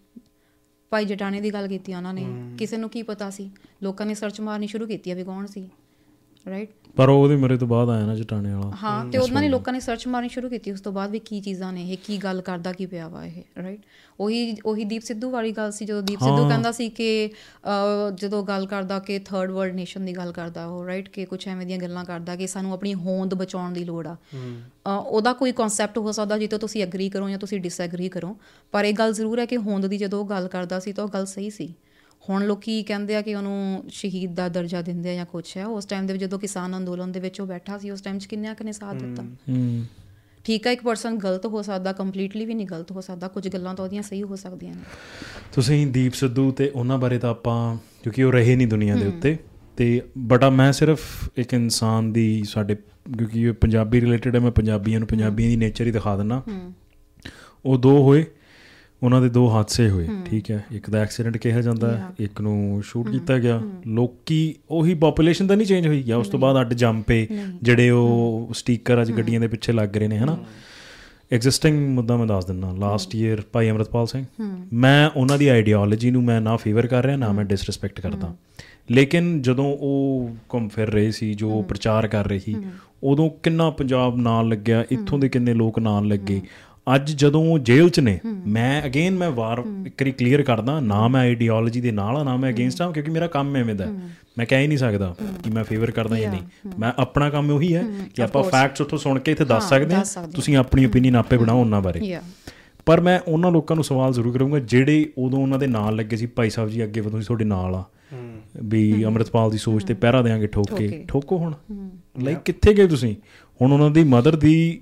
ਭਾਈ 0.94 1.06
ਜਟਾਣੇ 1.06 1.42
ਦੀ 1.42 1.54
ਗੱਲ 1.54 1.68
ਕੀਤੀ 1.68 1.94
ਉਹਨਾਂ 1.94 2.14
ਨੇ। 2.14 2.56
ਕਿਸੇ 2.58 2.78
ਨੂੰ 2.78 2.90
ਕੀ 2.90 3.04
ਪਤਾ 3.04 3.30
ਸੀ? 3.30 3.52
ਲੋਕਾਂ 3.84 4.06
ਨੇ 4.06 4.14
ਸਰਚ 4.14 4.42
ਮਾਰਨੀ 4.42 4.68
ਸ਼ੁਰੂ 4.68 4.88
ਕੀਤੀ 4.88 5.12
ਆ 5.12 5.16
ਵੀ 5.16 5.24
ਕੌਣ 5.24 5.46
ਸੀ? 5.46 5.70
ਰਾਈਟ 6.50 6.70
ਪਰ 6.96 7.10
ਉਹ 7.10 7.22
ਉਹਦੇ 7.24 7.36
ਮਰੇ 7.36 7.58
ਤੋਂ 7.58 7.68
ਬਾਅਦ 7.68 7.90
ਆਇਆ 7.90 8.06
ਨਾ 8.06 8.16
ਜਟਾਣੇ 8.16 8.54
ਵਾਲਾ। 8.54 8.72
ਹਾਂ 8.84 9.06
ਤੇ 9.06 9.18
ਉਹਨਾਂ 9.18 9.42
ਨੇ 9.42 9.50
ਲੋਕਾਂ 9.50 9.74
ਨੇ 9.74 9.80
ਸਰਚ 9.80 10.08
ਮਾਰਨੀ 10.08 10.30
ਸ਼ੁਰੂ 10.30 10.50
ਕੀਤੀ 10.50 10.72
ਉਸ 10.72 10.82
ਤੋਂ 10.82 10.92
ਬਾਅਦ 10.92 11.12
ਵੀ 11.12 11.20
ਕੀ 11.20 11.40
ਚੀਜ਼ਾਂ 11.42 11.74
ਨੇ 11.74 11.92
ਇਹ 11.92 11.98
ਕੀ 12.04 12.18
ਗੱਲ 12.18 12.42
ਕਰਦਾ 12.42 12.72
ਕੀ 12.72 12.86
ਪਿਆ 12.86 13.08
ਵਾ 13.08 13.26
ਇਹ 13.26 13.42
ਰਾਈਟ 13.64 13.80
ਉਹੀ 14.20 14.58
ਉਹੀ 14.66 14.84
ਦੀਪ 14.86 15.02
ਸਿੱਧੂ 15.02 15.30
ਵਾਲੀ 15.32 15.52
ਗੱਲ 15.52 15.72
ਸੀ 15.72 15.86
ਜਦੋਂ 15.86 16.02
ਦੀਪ 16.04 16.20
ਸਿੱਧੂ 16.20 16.48
ਕਹਿੰਦਾ 16.50 16.72
ਸੀ 16.72 16.90
ਕਿ 16.90 17.30
ਜਦੋਂ 18.16 18.44
ਗੱਲ 18.44 18.66
ਕਰਦਾ 18.66 19.00
ਕਿ 19.00 19.20
ਥਰਡ 19.20 19.52
ਵਰਲਡ 19.52 19.76
ਨੇਸ਼ਨ 19.76 20.06
ਦੀ 20.06 20.14
ਗੱਲ 20.14 20.32
ਕਰਦਾ 20.32 20.66
ਉਹ 20.66 20.86
ਰਾਈਟ 20.86 21.10
ਕਿ 21.10 21.26
ਕੁਝ 21.26 21.48
ਐਵੇਂ 21.48 21.68
ਦੀਆਂ 21.68 21.78
ਗੱਲਾਂ 21.78 22.06
ਕਰਦਾ 22.06 22.36
ਕਿ 22.36 22.48
ਸਾਨੂੰ 22.48 22.74
ਆਪਣੀ 22.74 22.94
ਹੋਂਦ 22.94 23.34
ਬਚਾਉਣ 23.34 23.74
ਦੀ 23.74 23.84
ਲੋੜ 23.84 24.08
ਆ। 24.08 24.16
ਉਹਦਾ 24.88 25.34
ਕੋਈ 25.34 25.52
ਕਨਸੈਪਟ 25.52 25.98
ਹੋ 25.98 26.12
ਸਕਦਾ 26.12 26.38
ਜਿੱਤੇ 26.38 26.58
ਤੁਸੀਂ 26.58 26.84
ਐਗਰੀ 26.84 27.10
ਕਰੋ 27.10 27.30
ਜਾਂ 27.30 27.38
ਤੁਸੀਂ 27.38 27.60
ਡਿਸਐਗਰੀ 27.60 28.10
ਕਰੋ 28.10 28.36
ਪਰ 28.72 28.86
ਇਹ 28.86 28.94
ਗੱਲ 28.94 29.14
ਜ਼ਰੂਰ 29.14 29.40
ਹੈ 29.40 29.46
ਕਿ 29.46 29.58
ਹੋਂਦ 29.58 29.88
ਦੀ 29.88 29.98
ਜਦੋਂ 29.98 30.20
ਉਹ 30.20 30.26
ਗੱਲ 30.26 30.48
ਕਰਦਾ 30.48 30.80
ਸੀ 30.80 30.94
ਤਾਂ 30.94 31.04
ਉਹ 31.04 31.10
ਗੱਲ 31.10 31.26
ਸਹੀ 31.26 31.50
ਸੀ। 31.50 31.74
ਹੁਣ 32.30 32.46
ਲੋਕੀ 32.46 32.84
ਕਹਿੰਦੇ 32.84 33.16
ਆ 33.16 33.22
ਕਿ 33.22 33.36
ਉਹਨੂੰ 33.36 33.84
ਸ਼ਹੀਦ 33.90 34.36
ਦਾ 34.36 34.48
ਦਰਜਾ 34.50 34.82
ਦਿੰਦੇ 34.82 35.10
ਆ 35.10 35.14
ਜਾਂ 35.14 35.26
ਕੁਛ 35.26 35.58
ਹੈ। 35.58 35.66
ਉਸ 35.66 35.86
ਟਾਈਮ 35.86 36.06
ਦੇ 36.08 36.14
ਵਿੱਚ 36.14 36.24
ਜਦੋਂ 36.24 36.40
ਕਿਸਾਨ 36.40 36.78
ਅੰਦੋਲਨ 36.78 37.12
ਦੇ 37.12 37.20
ਵਿੱਚ 37.20 37.42
ਉਹ 37.42 37.48
ਬੈਠਾ 37.48 37.78
ਸੀ 37.78 37.90
ਉਸ 37.92 38.02
ਟਾਈਮ 38.02 38.20
'ਚ 38.20 38.26
ਕਿੰਨਿਆਂ 38.26 38.56
ਕੁ 38.56 38.64
ਨੇ 38.64 38.72
ਸਾਥ 38.72 38.96
ਦਿੱਤਾ? 38.96 39.24
ਠੀਕ 40.44 40.68
ਹੈ 40.68 40.72
ਇੱਕ 40.72 40.84
ਪਰਸਨ 40.84 41.18
ਗਲਤ 41.18 41.46
ਹੋ 41.46 41.62
ਸਕਦਾ 41.62 41.94
ਕੰਪਲੀਟਲੀ 41.94 42.46
ਵੀ 42.46 42.54
ਨਹੀਂ 42.54 42.68
ਗਲਤ 42.68 42.92
ਹੋ 42.92 43.02
ਸਕਦਾ 43.02 43.28
ਕੁਝ 43.28 43.48
ਗੱਲਾਂ 43.48 43.76
ਤਾਂ 43.76 43.86
ਉਹਦੀਆਂ 43.86 44.04
ਸਹੀ 44.04 44.24
ਹੋ 44.24 44.36
ਸਕਦੀਆਂ 44.36 44.76
ਨੇ। 44.76 44.82
ਤੁਸੀਂ 45.54 45.88
ਦੀਪ 45.88 46.14
ਸਿੱਧੂ 46.14 46.52
ਤੇ 46.52 46.70
ਉਹਨਾਂ 46.70 46.98
ਬਾਰੇ 46.98 47.20
ਤਾਂ 47.20 47.30
ਆਪਾਂ 47.30 47.78
ਕਿਉਂਕਿ 48.04 48.24
ਉਹ 48.24 48.32
ਰਹੇ 48.32 48.56
ਨਹੀਂ 48.56 48.68
ਦੁਨੀਆ 48.68 48.96
ਦੇ 48.96 49.08
ਉੱਤੇ 49.08 49.38
ਤੇ 49.78 50.02
ਬਟਾ 50.18 50.50
ਮੈਂ 50.50 50.72
ਸਿਰਫ 50.74 51.02
ਇੱਕ 51.38 51.54
ਇਨਸਾਨ 51.54 52.14
ਦੀ 52.14 52.44
ਸਾਡੇ 52.44 52.76
ਕਿਉਂਕਿ 52.76 53.42
ਇਹ 53.42 53.54
ਪੰਜਾਬੀ 53.54 54.02
ਰਿਲੇਟਡ 54.02 54.36
ਹੈ 54.36 54.40
ਮੈਂ 54.40 54.52
ਪੰਜਾਬੀਆਂ 54.52 55.00
ਨੂੰ 55.00 55.08
ਪੰਜਾਬੀਆਂ 55.08 55.50
ਦੀ 55.50 55.56
ਨੇਚਰ 55.56 55.86
ਹੀ 55.86 55.92
ਦਿਖਾ 55.92 56.18
ਦਿੰਨਾ। 56.18 56.42
ਉਹ 57.66 57.78
ਦੋ 57.78 58.04
ਹੋਏ 58.04 58.26
ਉਹਨਾਂ 59.04 59.22
ਦੇ 59.22 59.30
ਦੋ 59.30 59.50
ਹਾਦਸੇ 59.50 59.90
ਹੋਏ 59.90 60.08
ਠੀਕ 60.26 60.52
ਹੈ। 60.52 60.66
ਇੱਕ 60.72 60.90
ਦਾ 60.90 61.00
ਐਕਸੀਡੈਂਟ 61.00 61.38
ਕਿਹਾ 61.38 61.62
ਜਾਂਦਾ 61.62 62.12
ਇੱਕ 62.20 62.42
ਨੂੰ 62.42 62.84
ਸ਼ੂਟ 62.86 63.10
ਕੀਤਾ 63.10 63.38
ਗਿਆ। 63.38 63.62
ਲੋਕੀ 63.88 64.56
ਉਹੀ 64.70 64.94
ਪੋਪੂਲੇਸ਼ਨ 64.94 65.48
ਤਾਂ 65.48 65.58
ਨਹੀਂ 65.58 65.68
ਚੇਂਜ 65.68 65.88
ਹੋਈ 65.88 66.04
ਜਾਂ 66.04 66.18
ਉਸ 66.18 66.28
ਤੋਂ 66.28 66.40
ਬਾਅਦ 66.40 66.62
ਅੱਡ 66.62 66.74
ਜੰਮ 66.74 67.02
ਪਏ 67.02 67.28
ਜਿਹੜੇ 67.64 67.90
ਉਹ 67.90 68.52
ਸਟicker 68.54 69.02
ਅੱਜ 69.02 69.12
ਗੱਡੀਆਂ 69.12 69.40
ਦੇ 69.40 69.48
ਪਿੱਛੇ 69.48 69.74
ਲੱਗ 69.74 69.98
ਰਹੇ 69.98 70.08
ਨੇ 70.08 70.18
ਹਨਾ। 70.18 70.38
ਐਗਜ਼ਿਸਟਿੰਗ 71.32 71.90
ਮੁੱਦਾ 71.90 72.18
ਮੈਂ 72.18 72.26
ਦੱਸ 72.26 72.46
ਦਿੰਦਾ 72.46 72.72
ਲਾਸਟ 72.72 73.16
ਈਅਰ 73.16 73.42
ਭਾਈ 73.52 73.70
ਅਮਰਤਪਾਲ 73.70 74.08
ਸਿੰਘ 74.08 74.26
ਮੈਂ 74.74 75.10
ਉਹਨਾਂ 75.16 75.38
ਦੀ 75.38 75.48
ਆਈਡੀਓਲੋਜੀ 75.48 76.12
ਨੂੰ 76.12 76.24
ਮੈਂ 76.24 76.42
ਨਾ 76.42 76.56
ਫੇਵਰ 76.56 76.88
ਕਰ 76.88 77.06
ਰਿਹਾ 77.06 77.18
ਨਾ 77.18 77.32
ਮੈਂ 77.32 77.46
ਡਿਸਰੈਸਪੈਕਟ 77.46 78.02
ਕਰਦਾ। 78.02 78.36
ਲੇਕਿਨ 78.92 79.42
ਜਦੋਂ 79.42 79.66
ਉਹ 79.66 80.30
ਘੁੰਮ 80.54 80.68
ਫਿਰ 80.68 80.90
ਰਹੇ 80.90 81.12
ਸੀ 81.12 81.34
ਜੋ 81.34 81.62
ਪ੍ਰਚਾਰ 81.62 82.08
ਕਰ 82.08 82.28
ਰਹੇ 82.28 82.40
ਉਦੋਂ 83.04 83.30
ਕਿੰਨਾ 83.44 83.70
ਪੰਜਾਬ 83.70 84.18
ਨਾਲ 84.18 84.48
ਲੱਗਿਆ 84.48 84.86
ਇੱਥੋਂ 84.92 85.20
ਦੇ 85.20 85.30
ਕਿੰਨੇ 85.30 85.54
ਲੋਕ 85.54 85.80
ਨਾਲ 85.80 86.08
ਲੱਗੇ। 86.08 86.42
ਅੱਜ 86.96 87.12
ਜਦੋਂ 87.12 87.42
ਉਹ 87.46 87.60
ਜੇਲ੍ਹ 87.60 87.90
'ਚ 87.90 88.00
ਨੇ 88.00 88.20
ਮੈਂ 88.48 88.86
ਅਗੇਨ 88.86 89.18
ਮੈਂ 89.18 89.32
ਵਾਰ 89.32 89.60
ਇੱਕ 89.60 90.02
ਵਾਰੀ 90.02 90.12
ਕਲੀਅਰ 90.12 90.42
ਕਰਦਾ 90.42 90.80
ਨਾ 90.80 91.08
ਮੈਂ 91.08 91.22
ਆਈਡੀਓਲੋਜੀ 91.22 91.82
ਦੇ 91.82 91.92
ਨਾਲ 91.92 92.18
ਆ 92.18 92.24
ਨਾ 92.24 92.36
ਮੈਂ 92.38 92.50
ਅਗੇਂਸਟ 92.50 92.82
ਆ 92.82 92.92
ਕਿਉਂਕਿ 92.92 93.12
ਮੇਰਾ 93.12 93.28
ਕੰਮ 93.28 93.56
ਐਵੇਂ 93.56 93.76
ਦਾ 93.76 93.86
ਹੈ। 93.86 93.92
ਮੈਂ 94.38 94.46
ਕਹਿ 94.46 94.62
ਹੀ 94.62 94.68
ਨਹੀਂ 94.68 94.78
ਸਕਦਾ 94.78 95.16
ਕਿ 95.44 95.50
ਮੈਂ 95.50 95.64
ਫੇਵਰ 95.64 95.92
ਕਰਦਾ 95.92 96.20
ਜਾਂ 96.20 96.32
ਨਹੀਂ। 96.32 96.42
ਮੈਂ 96.80 96.92
ਆਪਣਾ 96.98 97.30
ਕੰਮ 97.30 97.52
ਉਹੀ 97.52 97.76
ਹੈ 97.76 97.84
ਕਿ 98.16 98.24
ਆਪਾਂ 98.24 98.44
ਫੈਕਟਸ 98.44 98.82
ਉੱਥੋਂ 98.82 98.98
ਸੁਣ 98.98 99.20
ਕੇ 99.20 99.32
ਇੱਥੇ 99.32 99.46
ਦੱਸ 99.46 99.70
ਸਕਦੇ 99.70 99.96
ਹਾਂ। 99.96 100.28
ਤੁਸੀਂ 100.28 100.58
ਆਪਣੀ 100.58 100.86
ਓਪੀਨੀਅਨ 100.86 101.16
ਆਪੇ 101.16 101.38
ਬਣਾਓ 101.38 101.60
ਉਹਨਾਂ 101.60 101.82
ਬਾਰੇ। 101.82 102.18
ਪਰ 102.86 103.02
ਮੈਂ 103.02 103.20
ਉਹਨਾਂ 103.28 103.52
ਲੋਕਾਂ 103.52 103.76
ਨੂੰ 103.76 103.84
ਸਵਾਲ 103.84 104.14
ਜ਼ਰੂਰ 104.14 104.34
ਕਰੂੰਗਾ 104.34 104.60
ਜਿਹੜੇ 104.60 105.10
ਉਦੋਂ 105.18 105.40
ਉਹਨਾਂ 105.40 105.60
ਦੇ 105.60 105.68
ਨਾਲ 105.68 105.96
ਲੱਗੇ 105.96 106.18
ਸੀ 106.18 106.26
ਭਾਈ 106.26 106.50
ਸਾਹਿਬ 106.50 106.70
ਜੀ 106.70 106.84
ਅੱਗੇ 106.84 107.02
ਵਧੋ 107.02 107.20
ਸੀ 107.20 107.26
ਤੁਹਾਡੇ 107.26 107.46
ਨਾਲ 107.46 107.76
ਆ। 107.76 107.84
ਵੀ 108.64 109.06
ਅੰਮ੍ਰਿਤਪਾਲ 109.06 109.52
ਦੀ 109.52 109.58
ਸੋਚ 109.58 109.84
ਤੇ 109.84 109.94
ਪਹਿਰਾ 109.94 110.22
ਦੇਾਂਗੇ 110.22 110.48
ਠੋਕ 110.48 110.74
ਕੇ। 110.76 110.88
ਠੋਕੇ। 110.88 111.06
ਠੋਕੋ 111.08 111.38
ਹੁਣ। 111.38 111.54
ਲਾਈਕ 112.24 112.38
ਕਿੱਥੇ 112.38 112.74
ਗਏ 112.74 112.88
ਤੁਸੀਂ? 112.88 113.16
ਹੁਣ 113.62 113.72
ਉਹਨਾਂ 113.72 113.90
ਦੀ 113.90 114.04
ਮਦਰ 114.04 114.36
ਦੀ 114.36 114.82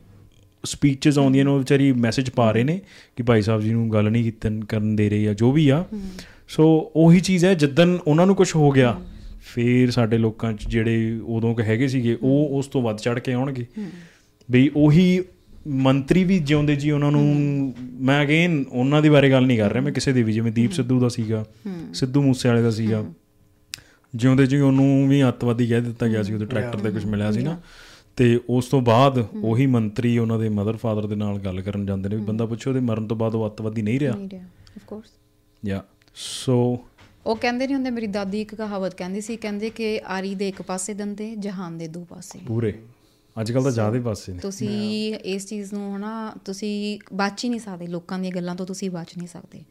ਸਪੀਚਸ 0.65 1.17
ਆਉਂਦੀਆਂ 1.17 1.45
ਨੇ 1.45 1.51
ਉਹ 1.51 1.57
ਵਿਚਾਰੀ 1.57 1.91
ਮੈਸੇਜ 1.91 2.29
ਪਾ 2.29 2.51
ਰਹੇ 2.51 2.63
ਨੇ 2.63 2.81
ਕਿ 3.15 3.23
ਭਾਈ 3.23 3.41
ਸਾਹਿਬ 3.41 3.61
ਜੀ 3.61 3.73
ਨੂੰ 3.73 3.93
ਗੱਲ 3.93 4.11
ਨਹੀਂ 4.11 4.23
ਕੀਤਨ 4.23 4.65
ਕਰਨ 4.65 4.95
ਦੇ 4.95 5.09
ਰਹੇ 5.09 5.27
ਆ 5.27 5.33
ਜੋ 5.33 5.51
ਵੀ 5.51 5.69
ਆ। 5.69 5.85
ਸੋ 6.47 6.91
ਉਹੀ 6.95 7.19
ਚੀਜ਼ 7.19 7.45
ਹੈ 7.45 7.53
ਜਿੱਦਨ 7.53 7.99
ਉਹਨਾਂ 8.07 8.25
ਨੂੰ 8.25 8.35
ਕੁਝ 8.35 8.55
ਹੋ 8.55 8.71
ਗਿਆ 8.71 9.01
ਫੇਰ 9.41 9.91
ਸਾਡੇ 9.91 10.17
ਲੋਕਾਂ 10.17 10.53
'ਚ 10.53 10.67
ਜਿਹੜੇ 10.67 11.19
ਉਦੋਂ 11.25 11.55
ਕ 11.55 11.61
ਹੈਗੇ 11.61 11.87
ਸੀਗੇ 11.87 12.17
ਉਹ 12.21 12.49
ਉਸ 12.51 12.67
ਤੋਂ 12.67 12.81
ਵੱਧ 12.81 12.97
ਚੜ 12.97 13.19
ਕੇ 13.19 13.33
ਆਉਣਗੇ। 13.33 13.65
ਬਈ 14.51 14.69
ਉਹੀ 14.75 15.23
ਮੰਤਰੀ 15.67 16.23
ਵੀ 16.23 16.39
ਜਿਉਂਦੇ 16.39 16.75
ਜੀ 16.75 16.91
ਉਹਨਾਂ 16.91 17.11
ਨੂੰ 17.11 17.73
ਮੈਂ 17.99 18.21
ਅਗੇਨ 18.23 18.65
ਉਹਨਾਂ 18.71 19.01
ਦੇ 19.01 19.09
ਬਾਰੇ 19.09 19.31
ਗੱਲ 19.31 19.45
ਨਹੀਂ 19.45 19.57
ਕਰ 19.57 19.71
ਰਿਹਾ 19.71 19.83
ਮੈਂ 19.83 19.91
ਕਿਸੇ 19.91 20.13
ਦੇ 20.13 20.23
ਵੀ 20.23 20.33
ਜਿਵੇਂ 20.33 20.51
ਦੀਪ 20.51 20.71
ਸਿੱਧੂ 20.71 20.99
ਦਾ 20.99 21.09
ਸੀਗਾ 21.09 21.45
ਸਿੱਧੂ 21.93 22.21
ਮੂਸੇ 22.21 22.49
ਵਾਲੇ 22.49 22.61
ਦਾ 22.61 22.71
ਸੀਗਾ। 22.71 23.05
ਜਿਉਂਦੇ 24.15 24.45
ਜੀ 24.45 24.59
ਉਹਨੂੰ 24.59 25.09
ਵੀ 25.09 25.27
ਅੱਤਵਾਦੀ 25.27 25.67
ਕਹਿ 25.67 25.81
ਦਿੱਤਾ 25.81 26.07
ਗਿਆ 26.07 26.23
ਸੀ 26.23 26.33
ਉਹਦੇ 26.33 26.45
ਟਰੈਕਟਰ 26.45 26.79
ਤੇ 26.79 26.91
ਕੁਝ 26.91 27.05
ਮਿਲਿਆ 27.05 27.31
ਸੀ 27.31 27.41
ਨਾ। 27.41 27.59
ਤੇ 28.15 28.39
ਉਸ 28.49 28.65
ਤੋਂ 28.65 28.81
ਬਾਅਦ 28.81 29.25
ਉਹੀ 29.43 29.65
ਮੰਤਰੀ 29.65 30.17
ਉਹਨਾਂ 30.17 30.39
ਦੇ 30.39 30.49
ਮਦਰ 30.49 30.77
ਫਾਦਰ 30.77 31.07
ਦੇ 31.07 31.15
ਨਾਲ 31.15 31.39
ਗੱਲ 31.39 31.61
ਕਰਨ 31.61 31.85
ਜਾਂਦੇ 31.85 32.09
ਨੇ 32.09 32.15
ਵੀ 32.15 32.21
ਬੰਦਾ 32.21 32.45
ਪੁੱਛੋ 32.45 32.69
ਉਹਦੇ 32.69 32.79
ਮਰਨ 32.79 33.07
ਤੋਂ 33.07 33.17
ਬਾਅਦ 33.17 33.35
ਉਹ 33.35 33.45
ਅੱਤਵਾਦੀ 33.45 33.81
ਨਹੀਂ 33.81 33.99
ਰਿਹਾ। 33.99 34.15
ਨਹੀਂ 34.15 34.29
ਰਿਹਾ 34.29 34.43
ਆਫ 34.43 34.83
ਕੋਰਸ 34.87 35.09
ਯਾ 35.67 35.83
ਸੋ 36.15 36.85
ਉਹ 37.25 37.35
ਕਹਿੰਦੇ 37.35 37.65
ਨਹੀਂ 37.65 37.75
ਹੁੰਦੇ 37.75 37.89
ਮੇਰੀ 37.89 38.07
ਦਾਦੀ 38.07 38.41
ਇੱਕ 38.41 38.55
ਕਹਾਵਤ 38.55 38.93
ਕਹਿੰਦੀ 38.95 39.21
ਸੀ 39.21 39.37
ਕਹਿੰਦੇ 39.37 39.69
ਕਿ 39.69 40.01
ਆਰੀ 40.07 40.35
ਦੇ 40.35 40.49
ਇੱਕ 40.49 40.61
ਪਾਸੇ 40.61 40.93
ਦੰਦੇ 40.93 41.35
ਜਹਾਨ 41.35 41.77
ਦੇ 41.77 41.87
ਦੋ 41.87 42.05
ਪਾਸੇ। 42.09 42.39
ਪੂਰੇ। 42.47 42.73
ਅੱਜ 43.41 43.51
ਕੱਲ 43.51 43.63
ਤਾਂ 43.63 43.71
ਜ਼ਿਆਦਾ 43.71 43.95
ਹੀ 43.95 44.01
ਪਾਸੇ 44.01 44.33
ਨੇ। 44.33 44.39
ਤੁਸੀਂ 44.39 45.15
ਇਸ 45.15 45.47
ਚੀਜ਼ 45.47 45.73
ਨੂੰ 45.73 45.97
ਹਨਾ 45.97 46.33
ਤੁਸੀਂ 46.45 46.99
ਬਚ 47.13 47.45
ਹੀ 47.45 47.49
ਨਹੀਂ 47.49 47.59
ਸਕਦੇ 47.59 47.87
ਲੋਕਾਂ 47.87 48.19
ਦੀਆਂ 48.19 48.31
ਗੱਲਾਂ 48.31 48.55
ਤੋਂ 48.55 48.65
ਤੁਸੀਂ 48.65 48.89
ਬਚ 48.89 49.17
ਨਹੀਂ 49.17 49.27
ਸਕਦੇ। 49.27 49.63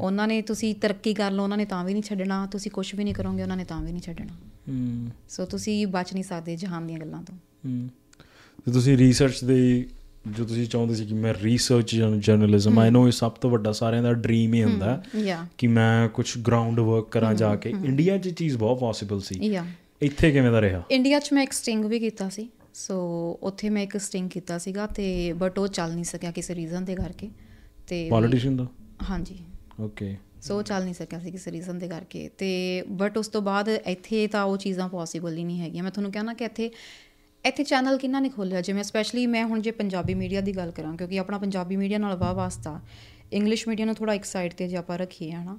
ਉਹਨਾਂ 0.00 0.28
ਨੇ 0.28 0.42
ਤੁਸੀਂ 0.42 0.74
ਤਰੱਕੀ 0.74 1.14
ਕਰ 1.14 1.30
ਲਓ 1.30 1.42
ਉਹਨਾਂ 1.42 1.56
ਨੇ 1.56 1.64
ਤਾਂ 1.64 1.84
ਵੀ 1.84 1.92
ਨਹੀਂ 1.92 2.02
ਛੱਡਣਾ 2.02 2.46
ਤੁਸੀਂ 2.46 2.70
ਕੁਝ 2.70 2.94
ਵੀ 2.94 3.04
ਨਹੀਂ 3.04 3.14
ਕਰੋਗੇ 3.14 3.42
ਉਹਨਾਂ 3.42 3.56
ਨੇ 3.56 3.64
ਤਾਂ 3.64 3.82
ਵੀ 3.82 3.92
ਨਹੀਂ 3.92 4.02
ਛੱਡਣਾ। 4.02 4.32
ਹੂੰ। 4.68 5.08
ਸੋ 5.28 5.44
ਤੁਸੀਂ 5.44 5.86
ਬਚ 5.86 6.12
ਨਹੀਂ 6.12 6.24
ਸਕਦੇ 6.24 6.56
ਜਹਾਨ 6.56 6.86
ਦੀਆਂ 6.86 6.98
ਗੱਲਾਂ 6.98 7.22
ਤੋਂ। 7.22 7.34
ਹੂੰ। 7.34 7.88
ਤੇ 8.64 8.72
ਤੁਸੀਂ 8.72 8.98
ਰਿਸਰਚ 8.98 9.44
ਦੇ 9.44 9.86
ਜੋ 10.28 10.44
ਤੁਸੀਂ 10.44 10.66
ਚਾਹੁੰਦੇ 10.66 10.94
ਸੀ 10.94 11.06
ਕਿ 11.06 11.14
ਮੈਂ 11.14 11.34
ਰਿਸਰਚ 11.42 11.96
ਜਰਨਲਿਜ਼ਮ 11.96 12.78
ਆਈ 12.78 12.90
ਨੋ 12.90 13.06
ਇਹ 13.06 13.12
ਸਭ 13.12 13.32
ਤੋਂ 13.32 13.50
ਵੱਡਾ 13.50 13.72
ਸਾਰਿਆਂ 13.72 14.02
ਦਾ 14.02 14.12
ਡ੍ਰੀਮ 14.12 14.54
ਹੀ 14.54 14.62
ਹੁੰਦਾ। 14.62 15.02
ਹੈ 15.16 15.20
ਯਾ 15.20 15.46
ਕਿ 15.58 15.66
ਮੈਂ 15.66 16.08
ਕੁਝ 16.08 16.38
ਗਰਾਊਂਡ 16.38 16.80
ਵਰਕ 16.80 17.08
ਕਰਾਂ 17.10 17.34
ਜਾ 17.34 17.56
ਕੇ। 17.56 17.70
ਇੰਡੀਆ 17.70 18.18
'ਚ 18.18 18.28
ਚੀਜ਼ 18.28 18.56
ਬਹੁਤ 18.56 18.80
ਪੋਸੀਬਲ 18.80 19.20
ਸੀ। 19.20 19.46
ਯਾ 19.46 19.64
ਇੱਥੇ 20.02 20.30
ਕਿਵੇਂ 20.30 20.50
ਦਾ 20.50 20.60
ਰਿਹਾ? 20.60 20.82
ਇੰਡੀਆ 20.90 21.18
'ਚ 21.18 21.32
ਮੈਂ 21.32 21.42
ਇੱਕ 21.42 21.52
ਸਟਿੰਗ 21.52 21.84
ਵੀ 21.84 21.98
ਕੀਤਾ 21.98 22.28
ਸੀ। 22.28 22.48
ਸੋ 22.74 22.96
ਉੱਥੇ 23.42 23.70
ਮੈਂ 23.70 23.82
ਇੱਕ 23.82 23.96
ਸਟਿੰਗ 23.96 24.30
ਕੀਤਾ 24.30 24.58
ਸੀਗਾ 24.58 24.86
ਤੇ 24.86 25.32
ਬਟ 25.32 25.58
ਉਹ 25.58 25.68
ਚੱਲ 25.68 25.92
ਨਹੀਂ 25.92 26.04
ਸਕਿਆ 26.04 26.30
ਕਿਸੇ 26.30 26.54
ਰੀਜ਼ਨ 26.54 26.84
ਦੇ 26.84 26.94
ਕਰਕੇ 26.94 27.30
ਤੇ 27.88 28.08
ਪੋਲੀਟੀਸ਼ੀਅਨ 28.10 28.56
ਦਾ? 28.56 28.66
ਹਾਂਜੀ। 29.10 29.38
ਓਕੇ 29.80 30.16
ਸੋ 30.42 30.56
ਉਹ 30.58 30.62
ਚੱਲ 30.62 30.84
ਨਹੀਂ 30.84 30.94
ਸਕਿਆ 30.94 31.18
ਸੀ 31.18 31.30
ਕਿਸੇ 31.30 31.50
ਰੀਜ਼ਨ 31.50 31.78
ਦੇ 31.78 31.88
ਕਰਕੇ 31.88 32.28
ਤੇ 32.38 32.82
ਬਟ 32.88 33.18
ਉਸ 33.18 33.28
ਤੋਂ 33.28 33.42
ਬਾਅਦ 33.42 33.68
ਇੱਥੇ 33.68 34.26
ਤਾਂ 34.26 34.44
ਉਹ 34.44 34.56
ਚੀਜ਼ਾਂ 34.56 34.88
ਪੋਸੀਬਲ 34.88 35.36
ਹੀ 35.36 35.44
ਨਹੀਂ 35.44 35.60
ਹੈਗੀਆਂ। 35.60 35.82
ਮੈਂ 35.82 35.90
ਤੁਹਾਨੂੰ 35.90 36.12
ਕਹਿਣਾ 36.12 36.34
ਕਿ 36.34 36.44
ਇੱਥੇ 36.44 36.70
ਇੱਥੇ 37.44 37.64
ਚੈਨਲ 37.64 37.98
ਕਿੰਨਾ 37.98 38.20
ਨੇ 38.20 38.28
ਖੋਲਿਆ 38.28 38.60
ਜਿਵੇਂ 38.60 38.82
ਸਪੈਸ਼ਲੀ 38.84 39.26
ਮੈਂ 39.26 39.44
ਹੁਣ 39.44 39.60
ਜੇ 39.60 39.70
ਪੰਜਾਬੀ 39.70 40.14
ਮੀਡੀਆ 40.14 40.40
ਦੀ 40.40 40.56
ਗੱਲ 40.56 40.70
ਕਰਾਂ 40.70 40.96
ਕਿਉਂਕਿ 40.96 41.18
ਆਪਣਾ 41.18 41.38
ਪੰਜਾਬੀ 41.38 41.76
ਮੀਡੀਆ 41.76 41.98
ਨਾਲ 41.98 42.16
ਵਾਹ 42.16 42.34
ਵਾਸਤਾ 42.34 42.80
ਇੰਗਲਿਸ਼ 43.32 43.68
ਮੀਡੀਆ 43.68 43.86
ਨੂੰ 43.86 43.94
ਥੋੜਾ 43.94 44.14
ਇੱਕ 44.14 44.24
ਸਾਈਡ 44.24 44.52
ਤੇ 44.52 44.68
ਜੇ 44.68 44.76
ਆਪਾਂ 44.76 44.98
ਰੱਖੀਏ 44.98 45.30
ਹਨਾ 45.30 45.58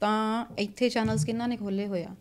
ਤਾਂ 0.00 0.44
ਇੱਥੇ 0.58 0.88
ਚੈਨਲਸ 0.88 1.24
ਕਿੰਨਾ 1.24 1.46
ਨੇ 1.46 1.56
ਖੋਲੇ 1.56 1.86
ਹੋਇਆ 1.86 2.16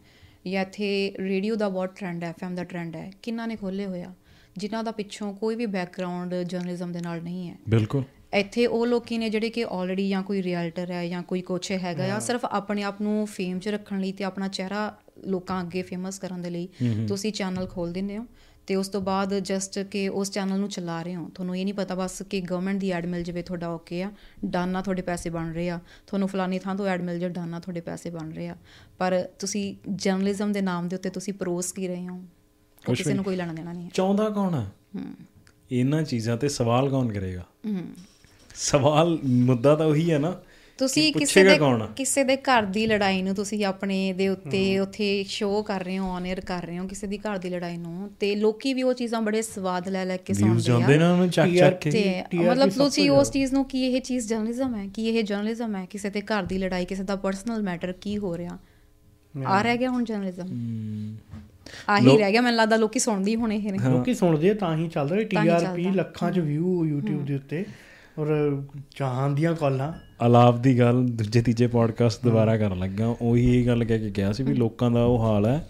ਜਾਂ 0.47 0.61
ਇੱਥੇ 0.61 1.13
ਰੇਡੀਓ 1.19 1.55
ਦਾ 1.55 1.69
ਬਹੁਤ 1.69 1.95
ਟ੍ਰੈਂਡ 1.95 2.23
ਹੈ 2.23 2.29
ਐਫਐਮ 2.29 2.55
ਦਾ 2.55 2.63
ਟ੍ਰੈਂਡ 2.63 2.95
ਹੈ 2.95 3.11
ਕਿੰਨਾ 3.21 3.45
ਨੇ 3.45 3.55
ਖੋਲੇ 3.55 3.85
ਹੋਇਆ 3.85 4.13
ਜਿਨ੍ਹਾਂ 4.59 4.83
ਦਾ 4.83 4.91
ਪਿੱਛੋਂ 4.91 5.33
ਕੋਈ 5.33 5.55
ਵੀ 5.55 5.65
ਬੈਕਗ੍ਰਾਉਂਡ 5.65 6.35
ਜਰਨਲਿਜ਼ਮ 6.35 6.91
ਦੇ 6.91 6.99
ਨਾਲ 6.99 7.21
ਨਹੀਂ 7.23 7.49
ਹੈ। 7.49 7.55
ਬਿਲਕੁਲ। 7.69 8.03
ਇੱਥੇ 8.33 8.65
ਉਹ 8.67 8.85
ਲੋਕੀ 8.87 9.17
ਨੇ 9.17 9.29
ਜਿਹੜੇ 9.29 9.49
ਕਿ 9.49 9.65
ਆਲਰੇਡੀ 9.69 10.07
ਜਾਂ 10.09 10.21
ਕੋਈ 10.23 10.41
ਰਿਐਲਟਰ 10.43 10.91
ਹੈ 10.91 11.07
ਜਾਂ 11.07 11.21
ਕੋਈ 11.23 11.41
ਕੋਚ 11.41 11.71
ਹੈਗਾ 11.71 12.13
ਆ 12.15 12.19
ਸਿਰਫ 12.19 12.45
ਆਪਣੇ 12.45 12.83
ਆਪ 12.83 13.01
ਨੂੰ 13.01 13.25
ਫੇਮ 13.27 13.59
'ਚ 13.59 13.67
ਰੱਖਣ 13.67 13.99
ਲਈ 13.99 14.11
ਤੇ 14.11 14.23
ਆਪਣਾ 14.23 14.47
ਚਿਹਰਾ 14.47 14.81
ਲੋਕਾਂ 15.27 15.61
ਅੱਗੇ 15.61 15.81
ਫੇਮਸ 15.81 16.19
ਕਰਨ 16.19 16.41
ਦੇ 16.41 16.49
ਲਈ 16.49 16.67
ਤੁਸੀਂ 17.07 17.31
ਚੈਨਲ 17.31 17.67
ਖੋਲ 17.67 17.93
ਦਿੰਦੇ 17.93 18.17
ਹੋ 18.17 18.25
ਤੇ 18.67 18.75
ਉਸ 18.75 18.87
ਤੋਂ 18.87 19.01
ਬਾਅਦ 19.01 19.33
ਜਸਟ 19.39 19.79
ਕਿ 19.91 20.07
ਉਸ 20.09 20.31
ਚੈਨਲ 20.31 20.59
ਨੂੰ 20.59 20.69
ਚਲਾ 20.69 21.01
ਰਹੇ 21.01 21.15
ਹੋ। 21.15 21.29
ਤੁਹਾਨੂੰ 21.35 21.57
ਇਹ 21.57 21.63
ਨਹੀਂ 21.65 21.73
ਪਤਾ 21.73 21.95
ਬਸ 21.95 22.21
ਕਿ 22.21 22.41
ਗਵਰਨਮੈਂਟ 22.41 22.79
ਦੀ 22.79 22.91
ਐਡ 22.91 23.05
ਮਿਲ 23.05 23.23
ਜਾਵੇ 23.23 23.41
ਤੁਹਾਡਾ 23.41 23.69
ਓਕੇ 23.69 24.03
ਆ 24.03 24.11
ਡਨ 24.45 24.81
ਤੁਹਾਡੇ 24.81 25.01
ਪੈਸੇ 25.01 25.29
ਬਣ 25.29 25.51
ਰਹੇ 25.53 25.69
ਆ। 25.69 25.79
ਤੁਹਾਨੂੰ 26.07 26.27
ਫਲਾਨੀ 26.27 26.59
ਥਾਂ 26.59 26.75
ਤੋਂ 26.75 26.87
ਐਡ 26.87 27.01
ਮਿਲ 27.01 27.19
ਜਾਵੇ 27.19 27.33
ਡਨ 27.33 27.59
ਤੁਹਾਡੇ 27.59 27.81
ਪੈਸੇ 27.81 28.09
ਬਣ 28.09 28.31
ਰਹੇ 28.31 28.47
ਆ। 28.47 28.55
ਪਰ 28.97 29.23
ਤੁਸੀਂ 29.39 29.75
ਜਰਨਲਿਜ਼ਮ 29.89 30.51
ਦੇ 30.51 30.61
ਨਾਮ 30.61 30.87
ਦੇ 30.87 30.95
ਉੱਤੇ 30.95 31.09
ਤੁਸੀਂ 31.09 31.33
ਪਰੋਸ 31.33 31.71
ਕੀ 31.71 31.87
ਰਹੇ 31.87 32.07
ਹੋ? 32.07 32.21
ਉਹ 32.79 32.85
ਕੁਛ 32.85 32.97
ਕਿਸੇ 32.97 33.13
ਨੂੰ 33.13 33.23
ਕੋਈ 33.23 33.35
ਲੈਣਾ 33.35 33.53
ਦੇਣਾ 33.53 33.73
ਨਹੀਂ 33.73 33.85
ਹੈ। 33.85 33.89
ਚਾਹੁੰਦਾ 33.93 34.29
ਕੌਣ 34.29 34.53
ਹੈ? 34.53 34.71
ਹੂੰ। 34.95 35.03
ਇਹਨਾਂ 35.71 36.03
ਚੀਜ਼ਾਂ 36.03 36.37
ਤੇ 36.37 36.49
ਸਵਾਲ 36.49 36.89
ਕੌਣ 36.89 37.13
ਕਰੇਗਾ? 37.13 37.43
ਹੂੰ। 37.65 37.81
ਸਵਾਲ 38.55 39.19
ਮੁੱਦਾ 39.25 39.75
ਤਾਂ 39.75 39.85
ਉਹੀ 39.85 40.11
ਹੈ 40.11 40.19
ਨਾ 40.19 40.41
ਤੁਸੀਂ 40.77 41.13
ਕਿਸੇ 41.13 41.43
ਦੇ 41.43 41.57
ਆ? 41.81 41.87
ਕਿਸੇ 41.95 42.23
ਦੇ 42.23 42.37
ਘਰ 42.37 42.63
ਦੀ 42.63 42.87
ਲੜਾਈ 42.87 43.21
ਨੂੰ 43.21 43.35
ਤੁਸੀਂ 43.35 43.65
ਆਪਣੇ 43.65 44.13
ਦੇ 44.13 44.27
ਉੱਤੇ 44.27 44.79
ਉੱਥੇ 44.79 45.23
ਸ਼ੋਅ 45.23 45.63
ਕਰ 45.63 45.83
ਰਹੇ 45.83 45.97
ਹੋ 45.97 46.11
ਆਨਰ 46.11 46.41
ਕਰ 46.41 46.65
ਰਹੇ 46.65 46.79
ਹੋ 46.79 46.87
ਕਿਸੇ 46.87 47.07
ਦੀ 47.07 47.17
ਘਰ 47.17 47.37
ਦੀ 47.37 47.49
ਲੜਾਈ 47.49 47.77
ਨੂੰ 47.77 48.11
ਤੇ 48.19 48.35
ਲੋਕੀ 48.35 48.73
ਵੀ 48.73 48.83
ਉਹ 48.83 48.93
ਚੀਜ਼ਾਂ 48.93 49.21
ਬੜੇ 49.21 49.41
ਸਵਾਦ 49.41 49.89
ਲੈ 49.89 50.05
ਲੈ 50.05 50.17
ਕੇ 50.17 50.33
ਸੁਣਦੇ 50.33 50.61
ਜਾਂਦੇ 50.61 50.95
ਆ 50.95 50.97
ਨੇ 50.97 51.05
ਉਹਨੂੰ 51.05 51.29
ਚੱਕ 51.29 51.55
ਚੱਕ 51.55 51.77
ਕੇ। 51.77 52.23
ਮਤਲਬ 52.33 52.69
ਤੁਸੀਂ 52.69 53.11
ਉਸ। 53.11 53.31
ਚੀਜ਼ 53.31 53.53
ਨੂੰ 53.53 53.65
ਕੀ 53.65 53.83
ਇਹ 53.83 54.01
ਚੀਜ਼ 54.01 54.27
ਜਰਨਲਿਜ਼ਮ 54.27 54.75
ਹੈ? 54.75 54.87
ਕੀ 54.87 55.07
ਇਹ 55.09 55.23
ਜਰਨਲਿਜ਼ਮ 55.23 55.75
ਹੈ? 55.75 55.85
ਕਿਸੇ 55.85 56.09
ਦੇ 56.09 56.21
ਘਰ 56.21 56.43
ਦੀ 56.43 56.57
ਲੜਾਈ 56.57 56.85
ਕਿਸੇ 56.85 57.03
ਦਾ 57.03 57.15
ਪਰਸਨਲ 57.15 57.63
ਮੈਟਰ 57.63 57.91
ਕੀ 57.91 58.17
ਹੋ 58.17 58.37
ਰਿਹਾ? 58.37 58.57
ਆ 59.47 59.61
ਰਹਿ 59.61 59.77
ਗਿਆ 59.77 59.89
ਹੁਣ 59.89 60.03
ਜਰਨਲਿਜ਼ਮ 60.03 60.47
ਆਹੀ 61.89 62.17
ਰਹਿ 62.17 62.31
ਗਿਆ 62.31 62.41
ਮੈਨੂੰ 62.41 62.57
ਲੱਗਦਾ 62.57 62.75
ਲੋਕੀ 62.75 62.99
ਸੁਣਦੇ 62.99 63.31
ਹੀ 63.31 63.35
ਹੋਣੇ 63.35 63.55
ਇਹ 63.55 63.71
ਨੇ। 63.71 63.77
ਲੋਕੀ 63.89 64.13
ਸੁਣਦੇ 64.13 64.53
ਤਾਂ 64.53 64.77
ਹੀ 64.77 64.87
ਚੱਲ 64.87 65.09
ਰਿਹਾ। 65.09 65.23
ਟੀਆਰਪੀ 65.23 65.83
ਚੱਲਦਾ। 65.83 65.97
ਲੱਖਾਂ 65.97 66.31
ਚ 66.31 66.39
ਵਿਊ 66.39 66.85
YouTube 66.85 67.25
ਦੇ 67.25 67.35
ਉੱਤੇ। 67.35 67.65
ਔਰ 68.19 68.61
ਜਹਾਨ 68.99 69.35
ਦੀਆਂ 69.35 69.55
ਕਾਲਾਂ। 69.55 69.93
ਅਲਾਪ 70.25 70.59
ਦੀ 70.59 70.79
ਗੱਲ 70.79 71.05
ਦੂਜੇ 71.05 71.41
ਤੀਜੇ 71.41 71.67
ਪੋਡਕਾਸਟ 71.67 72.23
ਦੁਬਾਰਾ 72.23 72.57
ਕਰਨ 72.57 72.79
ਲੱਗਾ। 72.79 73.15
ਉਹੀ 73.21 73.61
ਇਹ 73.61 73.67
ਗੱਲ 73.67 73.83
ਕਹਿ 73.85 73.99
ਕੇ 73.99 74.09
ਗਿਆ 74.09 74.31
ਸੀ 74.31 74.43
ਵੀ 74.43 74.53
ਲੋਕਾਂ 74.53 74.91
ਦਾ 74.91 75.03
ਉਹ 75.03 75.19
ਹਾਲ 75.19 75.45
ਹੈ 75.45 75.69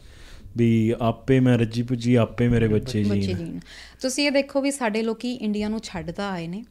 ਵੀ 0.57 0.93
ਆਪੇ 1.01 1.39
ਮੈਂ 1.39 1.57
ਰੱਜੀ 1.57 1.83
ਪੁੱਜੀ 1.83 2.15
ਆਪੇ 2.15 2.47
ਮੇਰੇ 2.47 2.67
ਬੱਚੇ 2.67 3.03
ਜੀ 3.03 3.59
ਤੁਸੀਂ 4.01 4.25
ਇਹ 4.27 4.31
ਦੇਖੋ 4.31 4.61
ਵੀ 4.61 4.71
ਸਾਡੇ 4.71 5.01
ਲੋਕੀ 5.01 5.33
ਇੰਡੀਆ 5.33 5.69
ਨੂੰ 5.69 5.79
ਛੱਡ 5.83 6.11
ਤਾਂ 6.11 6.31
ਆਏ 6.31 6.47
ਨੇ। 6.47 6.63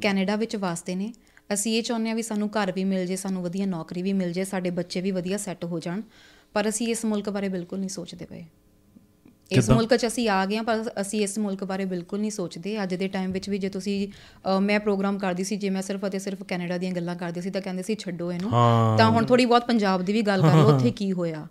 ਕੈਨੇਡਾ 0.00 0.36
ਵਿੱਚ 0.36 0.56
ਵਸਦੇ 0.56 0.94
ਨੇ। 0.94 1.12
ਅਸੀਂ 1.52 1.78
ਇਹ 1.78 1.82
ਚਾਹੁੰਦੇ 1.82 2.10
ਆ 2.10 2.14
ਵੀ 2.14 2.22
ਸਾਨੂੰ 2.22 2.48
ਘਰ 2.48 2.72
ਵੀ 2.72 2.84
ਮਿਲ 2.84 3.06
ਜੇ 3.06 3.16
ਸਾਨੂੰ 3.16 3.42
ਵਧੀਆ 3.42 3.66
ਨੌਕਰੀ 3.66 4.02
ਵੀ 4.02 4.12
ਮਿਲ 4.12 4.32
ਜੇ 4.32 4.44
ਸਾਡੇ 4.44 4.70
ਬੱਚੇ 4.70 5.00
ਵੀ 5.00 5.10
ਵਧੀਆ 5.10 5.36
ਸੈੱਟ 5.36 5.64
ਹੋ 5.64 5.80
ਜਾਣ। 5.80 6.00
ਪਰ 6.52 6.68
ਅਸੀਂ 6.68 6.88
ਇਸ 6.88 7.04
ਮੁਲਕ 7.04 7.30
ਬਾਰੇ 7.30 7.48
ਬਿਲਕੁਲ 7.48 7.78
ਨਹੀਂ 7.78 7.88
ਸੋਚਦੇ 7.88 8.24
ਪਏ। 8.24 8.44
ਇਸ? 9.58 9.70
ਮੁਲਕ 9.70 9.94
'ਚ 9.96 10.06
ਅਸੀਂ 10.06 10.28
ਆ 10.28 10.44
ਗਏ 10.46 10.56
ਹਾਂ 10.56 10.64
ਪਰ 10.64 10.84
ਅਸੀਂ 11.00 11.22
ਇਸ 11.22 11.38
ਮੁਲਕ 11.38 11.64
ਬਾਰੇ 11.64 11.84
ਬਿਲਕੁਲ 11.84 12.20
ਨਹੀਂ 12.20 12.30
ਸੋਚਦੇ। 12.30 12.82
ਅੱਜ 12.82 12.94
ਦੇ 12.94 13.08
ਟਾਈਮ 13.08 13.32
ਵਿੱਚ 13.32 13.48
ਵੀ 13.50 13.58
ਜੇ 13.58 13.68
ਤੁਸੀਂ 13.68 13.96
ਮੈਂ 14.62 14.78
ਪ੍ਰੋਗਰਾਮ 14.80 15.18
ਕਰਦੀ 15.18 15.44
ਸੀ 15.44 15.56
ਜੇ 15.56 15.70
ਮੈਂ 15.70 15.82
ਸਿਰਫ 15.82 16.06
ਅਤੇ 16.06 16.18
ਸਿਰਫ 16.18 16.42
ਕੈਨੇਡਾ 16.42 16.78
ਦੀਆਂ 16.78 16.92
ਗੱਲਾਂ 16.92 17.16
ਕਰਦੀ 17.16 17.40
ਸੀ 17.40 17.50
ਤਾਂ 17.50 17.60
ਕਹਿੰਦੇ 17.62 17.82
ਸੀ 17.82 17.94
ਛੱਡੋ 17.94 18.32
ਇਹਨੂੰ। 18.32 18.52
ਹਾਂ। 18.52 18.98
ਤਾਂ 18.98 19.10
ਹੁਣ 19.10 19.26
ਥੋੜੀ 19.26 19.44
ਬਹੁਤ 19.46 19.66
ਪੰਜਾਬ 19.66 20.02
ਦੀ 20.02 20.12
ਵੀ 20.12 20.22
ਗੱਲ 20.22 20.42
ਕਰ 20.42 20.54
ਲਓ 20.56 20.74
ਉੱਥੇ 20.74 20.90
ਕੀ 20.96 21.12
ਹੋਇਆ। 21.12 21.46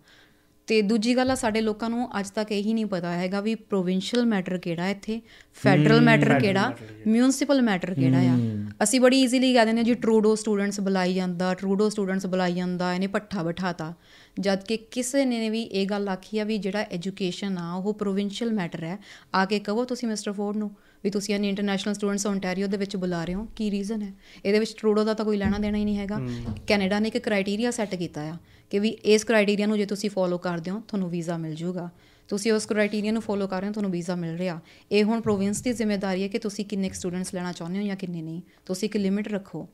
ਤੇ 0.68 0.82
ਦੂਜੀ 0.82 1.16
ਗੱਲ 1.18 1.32
ਆ 1.32 1.36
ਸਾਡੇ 1.36 1.62
ਲੋਕਾਂ 1.62 1.90
ਨੂੰ 1.90 2.08
ਅੱਜ 2.20 2.30
ਤੱਕ 2.30 2.52
ਇਹੀ 2.52 2.74
ਨਹੀਂ 2.74 2.86
ਪਤਾ 2.86 3.12
ਹੈਗਾ 3.14 3.40
ਵੀ 3.42 3.56
ਪ੍ਰੋਵਿੰਸ਼ੀਅਲ 3.56 4.26
ਮੈਟਰ 4.26 4.58
ਕਿਹੜਾ 4.58 4.84
ਹੈ 4.84 4.92
ਇੱਥੇ 4.92 5.20
ਫੈਡਰਲ 5.64 6.02
ਮੈਟਰ 6.02 6.40
ਕਿਹੜਾ 6.40 6.74
ਮਿਊਨਿਸਪਲ 7.08 7.62
ਮੈਟਰ 7.62 7.94
ਕਿਹੜਾ 7.94 8.18
ਆ। 8.18 8.38
ਅਸੀਂ 8.84 9.02
ਬੜੀ 9.02 9.22
ਈਜ਼ੀਲੀ 9.22 9.54
ਕਹਿ 9.54 9.66
ਦਿੰਦੇ 9.66 9.80
ਹਾਂ 9.80 9.86
ਜੀ 9.86 9.94
ਟਰੂਡੋ 9.94 10.36
ਸਟੂਡੈਂਟਸ 10.36 10.80
ਬੁਲਾਈ 10.80 11.14
ਜਾਂਦਾ 11.14 11.54
ਟਰੂਡੋ 11.54 11.90
ਸਟੂਡੈਂਟਸ 11.90 12.26
ਬੁਲਾਈ 12.26 12.54
ਜਾਂਦਾ 12.54 12.94
ਇਹਨੇ 12.94 13.08
ਪੱਠਾ 13.08 13.44
ਬਿਠਾਤਾ। 13.44 13.94
ਜਦ 14.40 14.64
ਕਿ 14.64 14.78
ਕਿਸੇ 14.78 15.26
ਨੇ 15.26 15.50
ਵੀ 15.50 15.62
ਇਹ 15.62 15.86
ਗੱਲ 15.86 16.10
ਆਖੀ 16.10 16.40
ਆ 16.40 16.44
ਵੀ 16.44 16.58
ਜਿਹੜਾ 16.58 16.82
ਐਜੂਕੇਸ਼ਨ 16.82 17.58
ਆ 17.58 17.74
ਉਹ 17.74 17.94
ਪ੍ਰੋਵਿੰਸ਼ੀਅਲ 17.94 18.54
ਮੈਟਰ 18.54 18.84
ਹੈ। 18.84 18.98
ਆ 19.36 19.46
ਕੇ 19.46 19.60
ਕਹੋ 19.60 19.86
ਤੁਸੀਂ 19.86 20.08
ਮਿਸਟਰ 20.08 20.32
ਫੋਰਡ 20.32 20.58
ਨੂੰ 20.58 20.72
ਵੀ 21.04 21.10
ਤੁਸੀਂ 21.10 21.36
ਇਹਨੇ 21.36 21.50
ਇੰਟਰਨੈਸ਼ਨਲ 21.50 21.94
ਸਟੂਡੈਂਟਸ 21.94 22.26
ਓਨਟਾਰੀਓ 22.28 22.68
ਦੇ 22.68 22.78
ਵਿੱਚ 22.78 22.96
ਬੁਲਾ 22.96 23.26
ਰਹੇ 23.26 23.34
ਹੋ 23.34 23.48
ਕੀ 23.56 23.72
ਰੀਜ਼ਨ 23.72 24.02
ਹੈ? 24.02 24.14
ਇਹਦੇ 24.46 24.60
ਵਿੱਚ 24.60 24.76
ਟਰੂਡੋ 24.78 25.04
ਦਾ 25.04 25.14
ਤਾਂ 25.14 25.26
ਕੋਈ 25.26 25.38
ਲੈਣਾ 25.38 25.58
ਦੇਣਾ 25.58 25.78
ਹੀ 25.78 25.86
ਨਹੀਂ 25.86 25.98
ਹੈਗਾ। 25.98 26.20
ਕੈਨੇਡਾ 26.68 27.00
ਨੇ 27.00 27.08
ਇੱਕ 27.08 27.18
ਕ੍ਰਾਈਟੇਰੀਆ 27.18 27.72
ਸੈੱਟ 27.72 27.96
ਕੀਤਾ 27.96 28.22
ਆ 28.22 28.38
ਕਿ 28.70 28.80
ਵੀ 28.80 28.90
ਇਸ 28.90 29.24
ਕ੍ਰਾਈਟੇਰੀਆ 29.24 29.66
ਨੂੰ 29.66 29.78
ਜੇ 29.78 29.86
ਤੁਸੀਂ 29.86 30.10
ਫੋਲੋ 30.10 30.38
ਕਰਦੇ 30.38 30.72
ਹੋ 30.72 30.82
ਤੁਹਾਨੂੰ 30.88 31.10
ਵੀਜ਼ਾ 31.10 31.38
ਮਿਲ 31.38 31.56
ਜਾਊਗਾ। 31.56 31.90
ਤੁਸੀਂ 32.28 32.52
ਉਸ 32.52 32.66
ਕ੍ਰਾਈਟੇਰੀਆ 32.66 33.12
ਨੂੰ 33.12 33.22
ਫੋਲੋ 33.22 33.48
ਕਰ 33.48 33.60
ਰਹੇ 33.60 33.68
ਹੋ 33.68 33.74
ਤੁਹਾਨੂੰ 33.74 33.92
ਵੀਜ਼ਾ 33.92 34.16
ਮਿਲ 34.16 34.36
ਰਿਹਾ। 34.38 34.60
ਇਹ 34.92 35.04
ਹੁਣ 35.04 35.22
ਪ੍ਰੋਵਿੰਸ 35.22 35.62
ਦੀ 35.62 35.74
ਜ਼ਿੰਮੇਵਾਰੀ 35.74 36.24
ਹੈ 36.24 36.28
ਕਿ 36.28 36.40
ਤੁਸੀਂ 36.40 36.66
ਕਿੰਨੇ 36.66 36.90
ਸਟੂਡੈਂਟਸ 36.90 37.34
ਲੈਣਾ 37.36 37.52
ਚਾਹੁੰਦੇ 37.52 37.80
ਹੋ 37.80 37.86
ਜਾਂ 37.86 37.96
ਕਿੰਨੇ 37.96 38.22
ਨਹੀਂ। 38.22 38.42
ਤੁਸੀਂ 38.66 38.90
ਇੱਕ 38.90 38.98
ਲਿਮਿਟ 38.98 39.28
ਰੱਖੋ। 39.28 39.68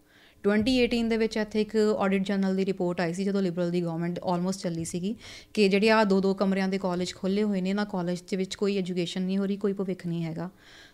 2018 0.48 1.10
ਦੇ 1.10 1.18
ਵਿੱਚ 1.18 1.38
ਇੱਥੇ 1.38 1.62
ਇੱਕ 1.62 1.76
ਆਡਿਟ 1.98 2.24
ਜਨਰਲ 2.24 2.56
ਦੀ 2.56 2.66
ਰਿਪੋਰਟ 2.66 3.02
ਆਈ 3.02 3.14
ਸੀ 3.14 3.24
ਜਦੋਂ 3.24 3.42
ਲਿਬਰਲ 3.42 3.72
ਦੀ 3.72 3.82
ਗਵਰਨਮੈਂਟ 3.82 4.20
ਆਲਮੋਸਟ 4.24 4.62
ਚੱਲੀ 4.62 4.86
ਸੀਗੀ 4.86 5.16
ਕਿ 5.54 5.70
ਜਿਹੜੇ 5.70 5.90
ਆ 5.90 6.04
ਦੋ 6.04 6.20
ਦੋ 6.22 6.34
ਕਮਰਿਆਂ 6.34 6.68
ਦੇ 6.68 6.78
ਕਾਲਜ 6.78 7.14
ਖੋਲੇ 7.14 7.44
ਹੋਏ 7.44 7.62
ਨੇ 7.62 7.74
ਨਾ 7.74 7.84
ਕਾਲਜ 7.86 8.22
ਦੇ 8.22 8.38
ਵਿੱਚ 8.38 8.56
ਕੋਈ 8.56 8.78
ਐਜੂਕੇਸ਼ਨ 8.78 9.22
ਨਹੀਂ 9.22 9.38
ਹੋ 9.38 9.46
ਰਹੀ 9.46 9.58
ਕੋਈ 9.58 9.74
ਭਵਿੱਖ 9.74 10.08
ਨਹੀਂ 10.08 10.24
ਹੈਗਾ। 10.24 10.50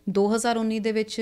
2019 0.09 0.79
ਦੇ 0.79 0.91
ਵਿੱਚ 0.91 1.21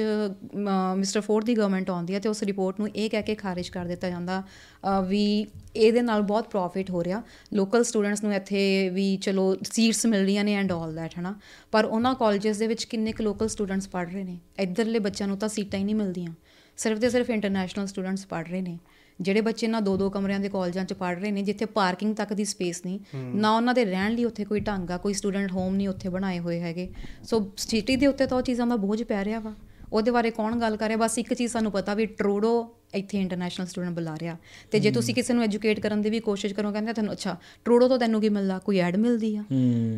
ਮਿਸਟਰ 0.97 1.21
ਫੋਰਡ 1.21 1.45
ਦੀ 1.45 1.53
ਗਵਰਨਮੈਂਟ 1.57 1.89
ਆਉਂਦੀ 1.89 2.13
ਹੈ 2.13 2.19
ਤੇ 2.19 2.29
ਉਸ 2.29 2.43
ਰਿਪੋਰਟ 2.43 2.79
ਨੂੰ 2.79 2.89
ਇਹ 2.89 3.09
ਕਹਿ 3.09 3.21
ਕੇ 3.23 3.36
ਖਾਰਿਜ 3.36 3.69
ਕਰ 3.69 3.86
ਦਿੱਤਾ 3.86 4.09
ਜਾਂਦਾ 4.09 4.41
ਅ, 4.41 5.01
ਵੀ 5.07 5.45
ਇਹਦੇ 5.75 6.01
ਨਾਲ 6.01 6.21
ਬਹੁਤ 6.21 6.49
ਪ੍ਰੋਫਿਟ 6.49 6.89
ਹੋ 6.91 7.03
ਰਿਹਾ। 7.03 7.21
ਲੋਕਲ 7.53 7.84
ਸਟੂਡੈਂਟਸ 7.84 8.23
ਨੂੰ 8.23 8.34
ਇੱਥੇ 8.34 8.89
ਵੀ 8.89 9.17
ਚਲੋ 9.17 9.55
ਸੀਟਸ 9.71 10.05
ਮਿਲ 10.05 10.23
ਰਹੀਆਂ 10.25 10.43
ਨੇ 10.43 10.53
ਐਂਡ 10.53 10.71
ਆਲ 10.71 10.95
ਦੈਟ 10.95 11.19
ਹਨਾ। 11.19 11.36
ਪਰ 11.71 11.86
ਉਹਨਾਂ 11.86 12.15
ਕਾਲਜਸ 12.15 12.57
ਦੇ 12.57 12.67
ਵਿੱਚ 12.67 12.84
ਕਿੰਨੇ 12.84 13.11
ਕੁ 13.11 13.23
ਲੋਕਲ 13.23 13.47
ਸਟੂਡੈਂਟਸ 13.47 13.88
ਪੜ੍ਹ 13.88 14.11
ਰਹੇ 14.11 14.23
ਨੇ? 14.23 14.39
ਇੱਧਰਲੇ 14.59 14.99
ਬੱਚਿਆਂ 14.99 15.27
ਨੂੰ 15.27 15.38
ਤਾਂ 15.38 15.49
ਸੀਟਾਂ 15.49 15.79
ਹੀ 15.79 15.84
ਨਹੀਂ 15.84 15.95
ਮਿਲਦੀਆਂ। 15.95 16.34
ਸਿਰਫ 16.82 16.99
ਤੇ 16.99 17.09
ਸਿਰਫ 17.09 17.29
ਇੰਟਰਨੈਸ਼ਨਲ 17.29 17.88
ਸਟੂਡੈਂਟਸ 17.88 18.25
ਪੜ੍ਹ 18.25 18.49
ਰਹੇ 18.49 18.61
ਨੇ 18.61 18.77
ਜਿਹੜੇ 19.19 19.41
ਬੱਚੇ 19.41 19.67
ਨਾ 19.67 19.79
ਦੋ 19.79 19.95
ਦੋ 19.97 20.09
ਕਮਰਿਆਂ 20.09 20.39
ਦੇ 20.39 20.49
ਕਾਲਜਾਂ 20.49 20.86
'ਚ 20.86 20.93
ਪੜ੍ਹ 20.93 21.19
ਰਹੇ 21.19 21.32
ਨੇ 21.32 21.41
ਜਿੱਥੇ 21.43 21.65
ਪਾਰਕਿੰਗ 21.73 22.15
ਤੱਕ 22.15 22.34
ਦੀ 22.34 22.45
ਸਪੇਸ 22.45 22.82
ਨਹੀਂ 22.86 22.99
ਨਾ 23.36 23.55
ਉਹਨਾਂ 23.55 23.73
ਦੇ 23.73 23.86
ਰਹਿਣ 23.86 24.11
ਲਈ 24.11 24.25
ਉੱਥੇ 24.25 24.45
ਕੋਈ 24.45 24.59
ਢੰਗ 24.59 24.91
ਆ 24.91 24.97
ਕੋਈ 24.97 25.13
ਸਟੂਡੈਂਟ 25.13 25.51
ਹੋਮ 25.51 25.75
ਨਹੀਂ 25.75 25.88
ਉੱਥੇ 25.88 26.09
ਬਣਾਏ 26.09 26.39
ਹੋਏ 26.39 26.59
ਹੈਗੇ। 26.59 26.88
ਸੋ 27.23 27.41
ਸਿਟੀ 27.57 27.95
ਦੇ 27.95 28.07
ਉੱਤੇ 28.07 28.25
ਤਾਂ 28.25 28.38
ਉਹ 28.38 28.41
ਚੀਜ਼ਾਂ 28.41 28.67
ਦਾ 28.67 28.75
ਬੋਝ 28.77 29.01
ਪੈ 29.03 29.23
ਰਿਹਾ 29.25 29.39
ਵਾ। 29.39 29.53
ਉਹਦੇ 29.93 30.11
ਬਾਰੇ 30.11 30.31
ਕੌਣ 30.31 30.59
ਗੱਲ 30.59 30.77
ਕਰ 30.77 30.87
ਰਿਹਾ? 30.87 30.97
ਬਸ 30.97 31.17
ਇੱਕ 31.17 31.33
ਚੀਜ਼ 31.33 31.51
ਸਾਨੂੰ 31.51 31.71
ਪਤਾ 31.71 31.93
ਵੀ 31.93 32.05
ਟਰੂਡੋ 32.05 32.75
ਇੱਥੇ 32.95 33.21
ਇੰਟਰਨੈਸ਼ਨਲ 33.21 33.67
ਸਟੂਡੈਂਟ 33.67 33.93
ਬੁਲਾ 33.93 34.15
ਰਿਹਾ। 34.19 34.37
ਤੇ 34.71 34.79
ਜੇ 34.79 34.91
ਤੁਸੀਂ 34.91 35.15
ਕਿਸੇ 35.15 35.33
ਨੂੰ 35.33 35.43
ਐਜੂਕੇਟ 35.43 35.79
ਕਰਨ 35.79 36.01
ਦੀ 36.01 36.09
ਵੀ 36.09 36.19
ਕੋਸ਼ਿਸ਼ 36.19 36.53
ਕਰੋ 36.53 36.71
ਕਹਿੰਦੇ 36.71 36.93
ਤੁਹਾਨੂੰ 36.93 37.13
ਅੱਛਾ 37.13 37.37
ਟਰੂਡੋ 37.65 37.87
ਤੋਂ 37.87 37.99
ਤੈਨੂੰ 37.99 38.21
ਕੀ 38.21 38.29
ਮਿਲਦਾ? 38.29 38.59
ਕੋਈ 38.59 38.77
ਐਡ 38.77 38.95
ਮਿਲਦੀ 38.95 39.35
ਆ। 39.35 39.43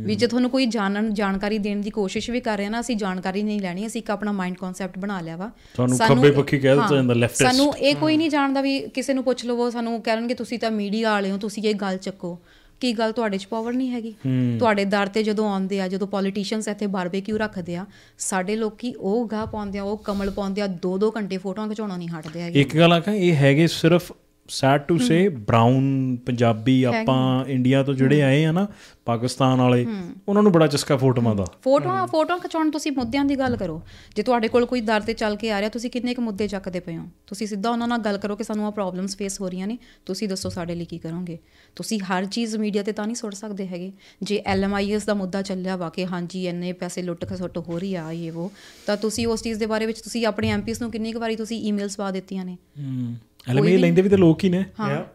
ਵੀ 0.05 0.15
ਜੇ 0.15 0.27
ਤੁਹਾਨੂੰ 0.27 0.49
ਕੋਈ 0.49 0.65
ਜਾਣਨ 0.65 1.13
ਜਾਣਕਾਰੀ 1.13 1.57
ਦੇਣ 1.57 1.81
ਦੀ 1.81 1.89
ਕੋਸ਼ਿਸ਼ 1.89 2.29
ਵੀ 2.29 2.39
ਕਰ 2.39 2.57
ਰਿਹਾ 2.57 2.69
ਨਾ 2.69 2.79
ਅਸੀਂ 2.79 2.95
ਜਾਣਕਾਰੀ 2.95 3.43
ਨਹੀਂ 3.43 3.61
ਲੈਣੀ 3.61 3.87
ਅਸੀਂ 3.87 4.01
ਇੱਕ 4.01 4.11
ਆਪਣਾ 4.11 4.31
ਮਾਈਂਡ 4.31 4.55
ਕਨਸੈਪਟ 4.55 4.99
ਬਣਾ 4.99 5.21
ਲਿਆ 5.21 5.35
ਵਾ। 5.35 5.51
ਸਾਨੂੰ- 5.97 6.21
ਖੱਬੇ 6.21 6.31
ਪੱਖੀ 6.31 6.59
ਕਹਿ 6.59 6.75
ਦਿੱਤਾ 6.75 6.95
ਜਾਂਦਾ, 6.95 7.13
leftist। 7.13 7.43
ਸਾਨੂੰ 7.43 7.77
ਇਹ 7.77 7.95
ਕੋਈ 7.95 8.17
ਨਹੀਂ 8.17 8.29
ਜਾਣਦਾ 8.29 8.61
ਵੀ 8.61 8.79
ਕਿਸੇ 8.79 9.13
ਨੂੰ 9.13 9.23
ਪੁੱਛ 9.23 9.45
ਲਵੋ 9.45 9.69
ਸਾਨੂੰ 9.69 10.01
ਕਹਿਣਗੇ 10.01 10.33
ਤੁਸੀਂ 10.33 10.59
ਤਾਂ 10.59 10.71
ਮੀਡੀਆ 10.71 11.11
ਵਾਲੇ 11.11 11.31
ਹੋ 11.31 11.37
ਤੁਸੀਂ 11.37 11.63
ਇਹ 11.63 11.75
ਗੱਲ 11.75 11.97
ਚੱਕੋ। 11.97 12.39
ਕੀ 12.83 12.91
ਗੱਲ 12.93 13.11
ਤੁਹਾਡੇ 13.11 13.37
'ਚ 13.37 13.45
ਪਾਵਰ 13.47 13.73
ਨਹੀਂ 13.73 13.89
ਹੈਗੀ? 13.91 14.13
ਤੁਹਾਡੇ 14.59 14.83
ਦਰ 14.85 15.07
ਤੇ 15.07 15.21
ਜਦੋਂ 15.23 15.45
ਆਉਂਦੇ 15.49 15.79
ਆ 15.81 15.87
ਜਦੋਂ 15.87 16.07
ਪੋਲੀਟੀਸ਼ੀਅਨਸ 16.07 16.67
ਇੱਥੇ 16.67 16.87
ਬਾਰਬੇਕਿਊ 16.87 17.37
ਰੱਖਦੇ 17.37 17.75
ਆ 17.75 17.85
ਸਾਡੇ 18.19 18.55
ਲੋਕੀ 18.55 18.93
ਉਹ 18.99 19.27
ਗਾਹ 19.27 19.45
ਪਾਉਂਦੇ 19.47 19.79
ਆ 19.79 19.83
ਉਹ 19.83 19.97
ਕਮਲ 19.97 20.29
ਪਾਉਂਦੇ 20.31 20.61
ਆ 20.61 20.67
ਦੋ 20.81 20.97
ਦੋ 20.97 21.11
ਘੰਟੇ 21.11 21.37
ਫੋਟੋਆਂ 21.37 21.67
ਖਿਚਾਉਣੋਂ 21.67 21.97
ਨਹੀਂ 21.97 22.09
ਹਟਦੇ 22.09 22.41
ਹੈਗੇ। 22.41 22.61
ਇੱਕ 22.61 22.75
ਗੱਲ 22.77 22.93
ਆਖਾਂ 22.93 23.13
ਇਹ 23.13 23.35
ਹੈਗੇ 23.35 23.67
ਸਿਰਫ 23.67 24.11
sad 24.47 24.81
to 24.81 24.97
say 24.97 25.29
brown 25.29 26.15
Punjabi 26.15 26.83
ਆਪਾਂ 26.83 27.45
ਇੰਡੀਆ 27.45 27.83
ਤੋਂ 27.83 27.93
ਜਿਹੜੇ 27.93 28.21
ਆਏ 28.21 28.43
ਆ 28.45 28.51
ਨਾ 28.51 28.67
ਪਾਕਿਸਤਾਨ 29.05 29.57
ਵਾਲੇ 29.57 29.85
ਉਹਨਾਂ 30.27 30.43
ਨੂੰ 30.43 30.51
ਬੜਾ 30.51 30.67
ਚਸਕਾ 30.67 30.97
ਫੋਟੋਆਂ 30.97 31.35
ਦਾ। 31.35 31.45
ਫੋਟੋਆਂ 31.61 32.07
ਫੋਟੋਆਂ 32.07 32.39
ਖਿਚਾਉਣ 32.39 32.71
ਤੁਸੀਂ 32.71 32.91
ਮੁੱਦਿਆਂ 32.91 33.25
ਦੀ 33.25 33.35
ਗੱਲ 33.35 33.55
ਕਰੋ। 33.55 33.81
ਜੇ 34.15 34.23
ਤੁਹਾਡੇ 34.23 34.47
ਕੋਲ 34.47 34.65
ਕੋਈ 34.65 34.81
ਦਰ 34.81 35.01
ਤੇ 35.01 35.13
ਚੱਲ 35.13 35.35
ਕੇ 35.35 35.51
ਆ 35.51 35.59
ਰਿਹਾ 35.59 35.69
ਤੁਸੀਂ 35.69 35.89
ਕਿੰਨੇ 35.89 36.13
ਕੁ 36.13 36.21
ਮੁੱਦੇ 36.21 36.47
ਚੱਕਦੇ 36.47 36.79
ਪਏ 36.79 36.97
ਹੋ? 36.97 37.07
ਤੁਸੀਂ 37.27 37.47
ਸਿੱਧਾ 37.47 37.69
ਉਹਨਾਂ 37.69 37.87
ਨਾਲ 37.87 37.99
ਗੱਲ 37.99 38.17
ਕਰੋ 38.17 38.35
ਕਿ 38.35 38.43
ਸਾਨੂੰ 38.43 38.67
ਆ 38.67 38.69
ਪ੍ਰੋਬਲਮਸ 38.69 39.17
ਫੇਸ 39.17 39.41
ਹੋ 39.41 39.49
ਰਹੀਆਂ 39.49 39.67
ਨੇ। 39.67 39.77
ਤੁਸੀਂ 40.05 40.27
ਦੱਸੋ 40.27 40.49
ਸਾਡੇ 40.49 40.75
ਲਈ 40.75 40.85
ਕੀ 40.85 40.97
ਕਰੋਗੇ? 40.97 41.39
ਤੁਸੀਂ 41.75 41.99
ਹਰ 41.99 42.25
ਚੀਜ਼ 42.25 42.55
ਮੀਡੀਆ 42.55 42.83
ਤੇ 42.83 42.91
ਤਾਂ 42.91 43.05
ਨਹੀਂ 43.05 43.15
ਸੁੱਟ 43.15 43.33
ਸਕਦੇ 43.33 43.67
ਹੈਗੇ। 43.67 43.91
ਜੇ 44.21 44.41
ਐਲਐਮਆਈਐਸ 44.45 45.05
ਦਾ 45.05 45.13
ਮੁੱਦਾ 45.13 45.41
ਚੱਲਿਆ 45.41 45.75
ਵਾ 45.75 45.89
ਕਿ 45.89 46.05
ਹਾਂਜੀ 46.05 46.47
ਇੰਨੇ 46.47 46.73
ਪੈਸੇ 46.73 47.01
ਲੁੱਟ 47.01 47.25
ਖਸੁੱਟ 47.25 47.57
ਹੋ 47.57 47.79
ਰਹੀ 47.79 47.95
ਆ 47.95 48.11
ਇਹ 48.11 48.31
ਉਹ 48.31 48.51
ਤਾਂ 48.85 48.97
ਤੁਸੀਂ 48.97 49.27
ਉਸ 49.27 49.43
ਚੀਜ਼ 49.43 49.59
ਦੇ 49.59 49.65
ਬਾਰੇ 49.65 49.85
ਵਿੱਚ 49.85 50.01
ਤੁਸੀਂ 50.01 50.25
ਆਪਣੇ 50.25 50.49
ਐਮਪੀਸ 50.49 50.81
ਨੂੰ 50.81 50.91
ਕਿੰਨੀ 50.91 51.11
ਕੁ 51.11 51.19
ਵਾਰੀ 51.19 51.35
ਤੁਸੀਂ 51.35 51.61
ਈਮੇਲਸ 51.61 51.97
ਪਾ 51.97 52.11
ਦਿੱਤੀਆਂ 52.11 52.45
ਨੇ? 52.45 52.57
ਹੂੰ 52.79 53.15
ਐਲਐਮਏ 53.49 53.77
ਲੈਂਦੇ 53.77 54.01
ਵੀ 54.01 54.09
ਤਾਂ 54.09 54.17
ਲੋਕ 54.17 54.43
ਹੀ 54.43 54.49
ਨੇ। 54.49 54.65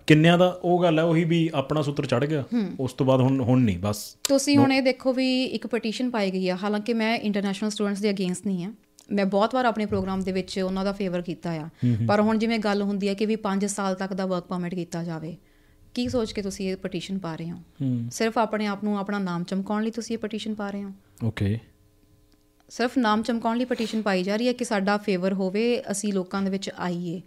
ਕਿੰਨਿਆਂ 0.07 0.39
ਦਾ 0.39 0.49
ਉਹ 0.63 0.83
ਗੱਲ 0.83 0.99
ਹੈ 0.99 1.05
ਉਹੀ 1.05 1.25
ਵੀ 1.25 1.51
ਆਪਣਾ 1.55 1.83
ਸੂਤਰ 1.83 2.07
ਚੜ 2.07 2.25
ਗਿਆ। 2.25 2.45
ਉਸ 2.81 2.93
ਤੋਂ 2.93 3.07
ਬਾਅਦ 3.07 3.21
ਹੁਣ 3.21 3.41
ਹੁਣ 3.41 3.61
ਨਹੀਂ 3.61 3.79
ਬਸ। 3.79 4.17
ਤੁਸੀਂ 4.29 4.57
ਹੁਣ 4.59 4.73
ਇਹ 4.73 4.83
ਦੇਖੋ 4.83 5.13
ਵੀ 5.13 5.45
ਇੱਕ 5.45 5.67
ਪਟੀਸ਼ਨ 5.67 6.11
ਪਾਈ 6.11 6.31
ਗਈ 6.31 6.49
ਆ। 6.49 6.57
ਹਾਲਾਂਕਿ 6.63 6.95
ਮੈਂ 6.95 7.17
ਇੰਟਰਨੈਸ਼ਨਲ 7.19 7.71
ਸਟੂਡੈਂਟਸ 7.71 8.01
ਦੇ 8.01 8.11
ਅਗੇਂਸਟ 8.11 8.47
ਨਹੀਂ 8.47 8.65
ਆ। 8.65 8.73
ਮੈਂ 9.13 9.27
ਬਹੁਤ 9.27 9.55
ਵਾਰ 9.55 9.65
ਆਪਣੇ 9.65 9.87
ਪ੍ਰੋਗਰਾਮ 9.87 10.23
ਦੇ 10.23 10.33
ਵਿੱਚ 10.33 10.59
ਉਹਨਾਂ 10.59 10.85
ਦਾ 10.85 10.93
ਫੇਵਰ 10.93 11.23
ਕੀਤਾ 11.23 11.53
ਆ। 11.53 11.69
ਪਰ 12.09 12.21
ਹੁਣ 12.21 12.39
ਜਿਵੇਂ 12.39 12.59
ਗੱਲ 12.59 12.83
ਹੁੰਦੀ 12.83 13.09
ਹੈ 13.09 13.15
ਕਿ 13.15 13.27
ਵੀ 13.27 13.37
5 13.37 13.67
ਸਾਲ 13.67 13.95
ਤੱਕ 13.95 14.13
ਦਾ 14.13 14.27
ਵਰਕ 14.27 14.45
ਪਰਮਿਟ 14.45 14.75
ਕੀਤਾ 14.75 15.03
ਜਾਵੇ 15.05 15.37
ਕੀ 15.95 16.09
ਸੋਚ 16.09 16.33
ਕੇ 16.33 16.43
ਤੁਸੀਂ 16.43 16.69
ਇਹ 16.71 16.77
ਪਟੀਸ਼ਨ 16.77 17.19
ਪਾ 17.19 17.35
ਰਹੇ 17.37 17.51
ਹੋ? 17.51 17.57
ਹੂੰ। 17.83 18.09
ਸਿਰਫ 18.11 18.39
ਆਪਣੇ 18.39 18.67
ਆਪ 18.67 18.85
ਨੂੰ 18.85 18.99
ਆਪਣਾ 18.99 19.19
ਨਾਮ 19.19 19.45
ਚਮਕਾਉਣ 19.45 19.85
ਲਈ 19.85 19.91
ਤੁਸੀਂ 19.91 20.17
ਇਹ 20.17 20.19
ਪਟੀਸ਼ਨ 20.19 20.55
ਪਾ 20.55 20.71
ਰਹੇ 20.71 20.85
ਹੋ? 20.85 20.91
ਓਕੇ 21.25 21.59
ਸਿਰਫ 22.69 22.99
ਨਾਮ 22.99 23.23
ਚਮਕਾਉਣ 23.23 23.57
ਲਈ 23.57 23.65
ਪਟੀਸ਼ਨ 23.65 24.03
ਪਾਈ 24.03 24.23
ਜਾ 24.23 24.37
ਰਹੀ 24.37 24.49
ਹੈ 24.49 24.53
ਕਿ 24.53 24.65
ਸਾਡਾ 24.65 24.97
ਫੇਵਰ 24.97 25.33
ਹੋਵੇ 25.33 25.83
ਅਸੀਂ 25.91 26.13
ਲੋਕਾਂ 26.13 26.43
ਦੇ 26.43 26.51
ਵਿੱਚ 26.51 26.71
ਆਈਏ। 26.79 27.21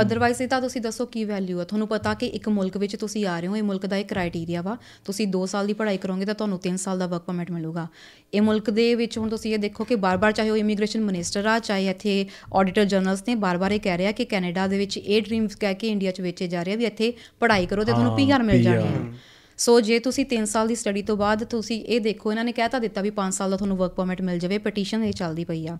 ਅਦਰਵਾਈਜ਼ 0.00 0.42
ਇਹ 0.42 0.48
ਤਾਂ 0.48 0.60
ਤੁਸੀਂ 0.60 0.80
ਦੱਸੋ 0.80 1.06
ਕੀ 1.06 1.24
ਵੈਲਿਊ 1.24 1.60
ਹੈ 1.60 1.64
ਤੁਹਾਨੂੰ 1.64 1.88
ਪਤਾ 1.88 2.14
ਕਿ 2.14 2.26
ਇੱਕ 2.26 2.48
ਮੁਲਕ 2.48 2.76
ਵਿੱਚ 2.76 2.96
ਤੁਸੀਂ 2.96 3.26
ਆ 3.26 3.40
ਰਹੇ 3.40 3.48
ਹੋ 3.48 3.56
ਇਹ 3.56 3.62
ਮੁਲਕ 3.62 3.86
ਦਾ 3.86 3.96
ਇੱਕ 3.96 4.08
ਕ੍ਰਾਈਟੇਰੀਆ 4.08 4.62
ਵਾ। 4.62 4.76
ਤੁਸੀਂ 5.04 5.26
2 5.26 5.44
ਸਾਲ 5.46 5.66
ਦੀ 5.66 5.72
ਪੜ੍ਹਾਈ 5.72 5.96
ਕਰੋਗੇ 5.96 6.24
ਤਾਂ 6.24 6.34
ਤੁਹਾਨੂੰ 6.34 6.60
3 6.68 6.76
ਸਾਲ 6.76 6.98
ਦਾ 6.98 7.06
ਵਰਕ 7.06 7.22
ਪਰਮਿਟ 7.22 7.50
ਮਿਲੂਗਾ। 7.50 7.86
ਇਹ 8.34 8.42
ਮੁਲਕ 8.42 8.70
ਦੇ 8.70 8.94
ਵਿੱਚ 8.94 9.18
ਹੁਣ 9.18 9.28
ਤੁਸੀਂ 9.28 9.54
ਇਹ 9.54 9.58
ਦੇਖੋ 9.58 9.84
ਕਿ 9.84 9.94
ਬਾਰ-ਬਾਰ 9.94 10.32
ਚਾਹੇ 10.32 10.50
ਉਹ 10.50 10.56
ਇਮੀਗ੍ਰੇਸ਼ਨ 10.56 11.00
ਮਿਨਿਸਟਰ 11.00 11.46
ਆ 11.46 11.58
ਚਾਹੇ 11.58 11.88
ਇੱਥੇ 11.90 12.26
ਆਡੀਟਰ 12.54 12.84
ਜਨਰਲਸ 12.84 13.22
ਨੇ 13.28 13.34
ਬਾਰ-ਬਾਰ 13.34 13.72
ਇਹ 13.72 13.80
ਕਹਿ 13.80 13.98
ਰਿਹਾ 13.98 14.12
ਕਿ 14.12 14.24
ਕੈਨੇਡਾ 14.24 14.66
ਦੇ 14.66 14.78
ਵਿੱਚ 14.78 14.98
ਇਹ 14.98 15.22
ਡ੍ਰੀਮਸ 15.22 15.54
ਕਹਿ 15.54 15.74
ਕੇ 15.74 15.88
ਇੰਡੀਆ 15.88 16.10
'ਚ 16.10 16.20
ਵੇਚੇ 16.20 16.46
ਜਾ 16.48 16.62
ਰਹੇ 16.62 16.72
ਆ 16.72 16.76
ਵੀ 16.76 16.84
ਇੱਥੇ 16.84 17.12
ਪੜ੍ਹਾਈ 17.40 17.66
ਕਰੋ 17.66 17.84
ਤੇ 17.84 17.92
ਤੁਹਾਨੂੰ 17.92 18.16
ਪੀਆਰ 18.16 18.42
ਮਿਲ 18.42 18.62
ਜਾਣੀ 18.62 18.84
ਹੈ 18.84 19.12
ਸੋ 19.58 19.80
ਜੇ 19.80 19.98
ਤੁਸੀਂ 19.98 20.24
3 20.34 20.44
ਸਾਲ 20.44 20.68
ਦੀ 20.68 20.74
ਸਟੱਡੀ 20.74 21.02
ਤੋਂ 21.02 21.16
ਬਾਅਦ 21.16 21.44
ਤੁਸੀਂ 21.44 21.84
ਇਹ 21.84 22.00
ਦੇਖੋ 22.00 22.30
ਇਹਨਾਂ 22.32 22.44
ਨੇ 22.44 22.52
ਕਹਿ 22.52 22.68
ਤਾਂ 22.68 22.80
ਦਿੱਤਾ 22.80 23.00
ਵੀ 23.00 23.10
5 23.16 23.30
ਸਾਲ 23.30 23.50
ਦਾ 23.50 23.56
ਤੁਹਾਨੂੰ 23.56 23.76
ਵਰਕ 23.76 23.94
ਪਰਮਿਟ 23.94 24.22
ਮਿਲ 24.22 24.38
ਜਾਵੇ 24.38 24.58
ਪਟੀਸ਼ਨ 24.58 25.04
ਇਹ 25.04 25.12
ਚੱਲਦੀ 25.12 25.44
ਪਈ 25.44 25.66
ਆ। 25.66 25.78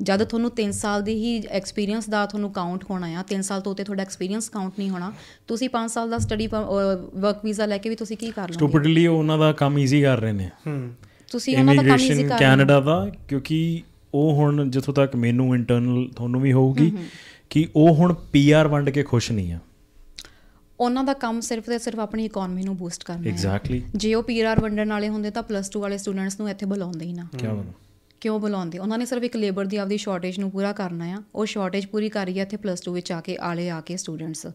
ਜਦ 0.00 0.24
ਤੁਹਾਨੂੰ 0.24 0.50
3 0.60 0.72
ਸਾਲ 0.72 1.02
ਦੀ 1.02 1.14
ਹੀ 1.14 1.42
ਐਕਸਪੀਰੀਅੰਸ 1.48 2.08
ਦਾ 2.08 2.24
ਤੁਹਾਨੂੰ 2.26 2.50
ਕਾਊਂਟ 2.52 2.84
ਹੋਣਾ 2.90 3.06
ਆ 3.18 3.24
3 3.30 3.42
ਸਾਲ 3.42 3.60
ਤੋਂ 3.60 3.72
ਉੱਤੇ 3.72 3.84
ਤੁਹਾਡਾ 3.84 4.02
ਐਕਸਪੀਰੀਅੰਸ 4.02 4.48
ਕਾਊਂਟ 4.48 4.72
ਨਹੀਂ 4.78 4.90
ਹੋਣਾ 4.90 5.12
ਤੁਸੀਂ 5.46 5.68
5 5.72 5.88
ਸਾਲ 5.88 6.10
ਦਾ 6.10 6.18
ਸਟੱਡੀ 6.18 6.46
ਵਰਕ 6.46 7.44
ਵੀਜ਼ਾ 7.44 7.66
ਲੈ 7.66 7.78
ਕੇ 7.78 7.88
ਵੀ 7.88 7.96
ਤੁਸੀਂ 7.96 8.16
ਕੀ 8.16 8.30
ਕਰ 8.30 8.42
ਲਓਗੇ? 8.42 8.52
ਸਟੂਪਿਡਲੀ 8.52 9.06
ਉਹਨਾਂ 9.06 9.38
ਦਾ 9.38 9.52
ਕੰਮ 9.52 9.78
ਈਜ਼ੀ 9.78 10.02
ਕਰ 10.02 10.20
ਰਹੇ 10.20 10.32
ਨੇ। 10.32 10.50
ਹੂੰ। 10.66 10.90
ਤੁਸੀਂ 11.32 11.56
ਉਹਨਾਂ 11.58 11.74
ਦਾ 11.74 11.82
ਕੰਮ 11.82 11.94
ਈਜ਼ੀ 11.94 12.08
ਕਰ 12.08 12.14
ਰਹੇ 12.14 12.32
ਹੋ। 12.32 12.38
ਕੈਨੇਡਾ 12.38 12.80
ਦਾ 12.80 12.98
ਕਿਉਂਕਿ 13.28 13.82
ਉਹ 14.14 14.34
ਹੁਣ 14.34 14.70
ਜਿੱਥੋਂ 14.70 14.94
ਤੱਕ 14.94 15.16
ਮੈਨੂੰ 15.16 15.54
ਇੰਟਰਨਲ 15.54 16.08
ਤੁਹਾਨੂੰ 16.16 16.40
ਵੀ 16.40 16.52
ਹੋਊਗੀ 16.52 16.92
ਕਿ 17.50 17.66
ਉਹ 17.76 17.94
ਹੁਣ 17.94 18.14
ਪੀਆਰ 18.32 18.68
ਵੰਡ 18.68 18.90
ਕੇ 18.90 19.02
ਖੁਸ਼ 19.02 19.32
ਨਹੀਂ 19.32 19.52
ਆ। 19.52 19.58
ਉਹਨਾਂ 20.80 21.04
ਦਾ 21.04 21.12
ਕੰਮ 21.14 21.40
ਸਿਰਫ 21.40 21.66
ਤੇ 21.66 21.78
ਸਿਰਫ 21.78 21.98
ਆਪਣੀ 21.98 22.24
ਇਕਨੋਮੀ 22.24 22.62
ਨੂੰ 22.62 22.76
ਬੂਸਟ 22.76 23.04
ਕਰਨਾ 23.04 23.22
ਹੈ। 23.22 23.28
ਐਗਜ਼ੈਕਟਲੀ 23.28 23.82
ਜੇ 23.94 24.14
ਉਹ 24.14 24.22
ਪੀਆਰ 24.22 24.60
ਵੰਡਣ 24.60 24.88
ਵਾਲੇ 24.88 25.08
ਹੁੰਦੇ 25.08 25.30
ਤਾਂ 25.30 25.42
ਪਲੱਸ 25.42 25.70
2 25.76 25.80
ਵਾਲੇ 25.80 25.98
ਸਟੂਡੈਂਟਸ 25.98 26.38
ਨੂੰ 26.40 26.50
ਇੱਥੇ 26.50 26.66
ਬੁਲਾਉਂਦੇ 26.66 27.06
ਹੀ 27.06 27.12
ਨਾ। 27.12 27.28
ਕੀ 27.38 27.46
ਬਣਾ 27.46 27.62
ਕਿਉਂ 28.20 28.38
ਬੁਲਾਉਂਦੇ? 28.40 28.78
ਉਹਨਾਂ 28.78 28.98
ਨੇ 28.98 29.04
ਸਿਰਫ 29.06 29.22
ਇੱਕ 29.22 29.36
ਲੇਬਰ 29.36 29.64
ਦੀ 29.64 29.76
ਆਪਦੀ 29.76 29.96
ਸ਼ਾਰਟੇਜ 29.96 30.38
ਨੂੰ 30.40 30.50
ਪੂਰਾ 30.50 30.72
ਕਰਨਾ 30.72 31.04
ਆ। 31.06 31.22
ਉਹ 31.34 31.46
ਸ਼ਾਰਟੇਜ 31.46 31.86
ਪੂਰੀ 31.86 32.08
ਕਰੀ 32.08 32.38
ਆ 32.38 32.42
ਇੱਥੇ 32.42 32.56
ਪਲੱਸ 32.56 32.82
2 32.82 32.92
ਵਿੱਚ 32.92 33.12
ਆ 33.12 33.20
ਕੇ, 33.20 33.36
ਆਲੇ 33.40 33.68
ਆ 33.70 33.80
ਕੇ 33.80 33.96
ਸਟੂਡੈਂਟਸ 33.96 34.46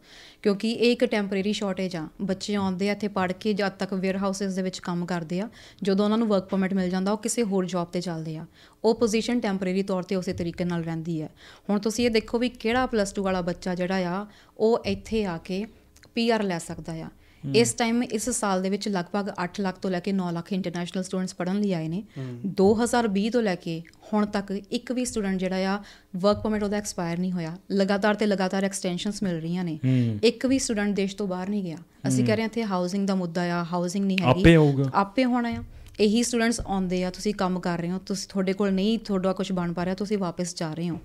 ਕਿਉਂਕਿ 0.41 0.71
ਇਹ 0.71 0.91
ਇੱਕ 0.91 1.05
ਟੈਂਪਰੇਰੀ 1.05 1.53
ਸ਼ਾਰਟੇਜ 1.53 1.95
ਆ। 1.95 2.07
ਬੱਚੇ 2.21 2.55
ਆਉਂਦੇ 2.55 2.89
ਆ 2.89 2.91
ਇੱਥੇ 2.91 3.07
ਪੜ੍ਹ 3.09 3.33
ਕੇ 3.39 3.53
ਜਦ 3.53 3.77
ਤੱਕ 3.79 3.93
ਵੇਅਰ 3.93 4.17
ਹਾਊਸਸ 4.17 4.55
ਦੇ 4.55 4.61
ਵਿੱਚ 4.61 4.79
ਕੰਮ 4.79 5.05
ਕਰਦੇ 5.05 5.39
ਆ। 5.39 5.49
ਜਦੋਂ 5.83 6.05
ਉਹਨਾਂ 6.05 6.17
ਨੂੰ 6.17 6.27
ਵਰਕ 6.27 6.49
ਪਰਮਿਟ 6.49 6.73
ਮਿਲ 6.73 6.89
ਜਾਂਦਾ, 6.89 7.11
ਉਹ 7.11 7.17
ਕਿਸੇ 7.17 7.43
ਹੋਰ 7.43 7.65
ਜੌਬ 7.65 7.87
ਤੇ 7.87 8.01
ਚੱਲਦੇ 8.01 8.35
ਆ। 8.37 8.45
ਉਹ 8.83 8.95
ਪੋਜੀਸ਼ਨ 8.95 9.39
ਟੈਂਪਰੇਰੀ 9.39 9.83
ਤੌਰ 9.83 10.03
ਤੇ 10.03 10.15
ਉਸੇ 10.15 10.33
ਤਰੀਕੇ 10.33 10.65
ਨਾਲ 10.65 10.83
ਰਹਿੰਦੀ 10.83 11.21
ਹੈ 11.21 11.29
ਹੁਣ 11.69 11.79
ਤੁਸੀਂ 11.79 12.05
ਇਹ 12.05 12.11
ਦੇਖੋ 12.11 12.39
ਵੀ 12.39 12.49
ਕਿਹੜਾ 12.49 12.85
ਪਲੱਸ 12.85 13.13
2 13.13 13.23
ਵਾਲਾ 13.23 13.41
ਬੱਚਾ 13.41 13.75
ਜਿਹੜਾ 13.75 13.95
ਆ, 14.09 14.25
ਉਹ 14.57 14.83
ਇੱਥੇ 14.85 15.25
ਆ 15.25 15.37
ਕੇ 15.37 15.65
ਪੀਆਰ 16.13 16.43
ਲੈ 16.43 16.57
ਸਕਦਾ 16.59 16.93
ਆ। 16.93 17.09
ਇਸ 17.55 17.73
ਟਾਈਮ 17.73 18.03
ਇਸ 18.03 18.29
ਸਾਲ 18.29 18.61
ਦੇ 18.61 18.69
ਵਿੱਚ 18.69 18.87
ਲਗਭਗ 18.87 19.29
8 19.43 19.61
ਲੱਖ 19.61 19.79
ਤੋਂ 19.79 19.91
ਲੈ 19.91 19.99
ਕੇ 19.99 20.11
9 20.11 20.31
ਲੱਖ 20.31 20.53
ਇੰਟਰਨੈਸ਼ਨਲ 20.53 21.03
ਸਟੂਡੈਂਟਸ 21.03 21.35
ਪੜ੍ਹਨ 21.35 21.59
ਲਈ 21.61 21.73
ਆਏ 21.73 21.87
ਨੇ। 21.87 22.03
2020 22.45 23.29
ਤੋਂ 23.29 23.41
ਲੈ 23.41 23.55
ਕੇ 23.55 23.81
ਹੁਣ 24.13 24.25
ਤੱਕ 24.25 24.51
ਇੱਕ 24.71 24.91
ਵੀ 24.91 25.05
ਸਟੂਡੈਂਟ 25.05 25.39
ਜਿਹੜਾ 25.39 25.55
ਆ 25.55 25.79
ਵਰਕ 26.15 26.37
ਪਰਮਿਟ 26.37 26.63
ਉਹਦਾ 26.63 26.77
ਐਕਸਪਾਇਰ 26.77 27.19
ਨਹੀਂ 27.19 27.31
ਹੋਇਆ। 27.31 27.57
ਲਗਾਤਾਰ 27.71 28.15
ਤੇ 28.15 28.25
ਲਗਾਤਾਰ 28.25 28.63
ਐਕਸਟੈਂਸ਼ਨਸ 28.63 29.23
ਮਿਲ 29.23 29.39
ਰਹੀਆਂ 29.39 29.63
ਨੇ। 29.63 29.79
ਇੱਕ 30.23 30.45
ਵੀ 30.45 30.59
ਸਟੂਡੈਂਟ 30.59 30.95
ਦੇਸ਼ 30.95 31.15
ਤੋਂ 31.15 31.27
ਬਾਹਰ 31.27 31.49
ਨਹੀਂ 31.49 31.63
ਗਿਆ। 31.63 31.77
ਅਸੀਂ 32.07 32.25
ਕਹਿ 32.25 32.35
ਰਹੇ 32.35 32.43
ਹਾਂ 32.43 32.49
ਇੱਥੇ 32.49 32.63
ਹਾਊਸਿੰਗ 32.63 33.07
ਦਾ 33.07 33.15
ਮੁੱਦਾ 33.15 33.59
ਆ 33.59 33.63
ਹਾਊਸਿੰਗ 33.63 34.05
ਨਹੀਂ 34.05 34.17
ਹੈਗੀ। 34.21 34.41
ਆਪੇ 34.41 34.55
ਹੋਊਗਾ। 34.55 34.91
ਆਪੇ 34.93 35.25
ਹੋਣਾ 35.25 35.49
ਆ। 35.49 35.63
ਇਹੀ 35.99 36.23
ਸਟੂਡੈਂਟਸ 36.23 36.61
ਆਉਂਦੇ 36.61 37.03
ਆ 37.03 37.09
ਤੁਸੀਂ 37.09 37.33
ਕੰਮ 37.33 37.59
ਕਰ 37.59 37.79
ਰਹੇ 37.79 37.91
ਹੋ 37.91 37.97
ਤੁਸੀਂ 38.05 38.29
ਤੁਹਾਡੇ 38.29 38.53
ਕੋਲ 38.53 38.71
ਨਹੀਂ 38.71 38.99
ਤੁਹਾਡਾ 38.99 39.33
ਕੁਝ 39.33 39.51
ਬਣ 39.51 39.73
ਪਾ 39.73 39.85
ਰਿਹਾ 39.85 39.95
ਤੁਸੀਂ 39.95 40.17
ਵਾਪਸ 40.17 40.55
ਜਾ 40.55 40.73
ਰਹੇ 40.73 40.89
ਹੋ। 40.89 40.99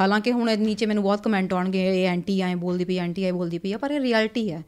ਹਾਲਾਂਕਿ 0.00 0.32
ਹੁਣ 0.32 0.58
ਨੀਚੇ 0.58 0.86
ਮੈਨੂੰ 0.86 1.02
ਬਹੁਤ 1.02 1.22
ਕਮੈਂਟ 1.24 1.52
ਆਉਣਗੇ 1.52 2.02
ਇਹ 2.02 2.08
ਐਂਟੀ 2.08 2.40
ਆਏ 2.40 2.54
ਬੋਲਦੀ 2.54 2.84
ਪਈ 2.84 2.98
ਐਂਟੀ 2.98 3.24
ਆਏ 3.24 3.30
ਬੋਲਦੀ 3.30 3.58
ਪਈ 3.58 3.72
ਆ 3.72 3.78
ਪਰ 3.78 3.90
ਇਹ 3.90 4.00
ਰਿਐਲਿਟੀ 4.00 4.52
ਹੈ। 4.52 4.62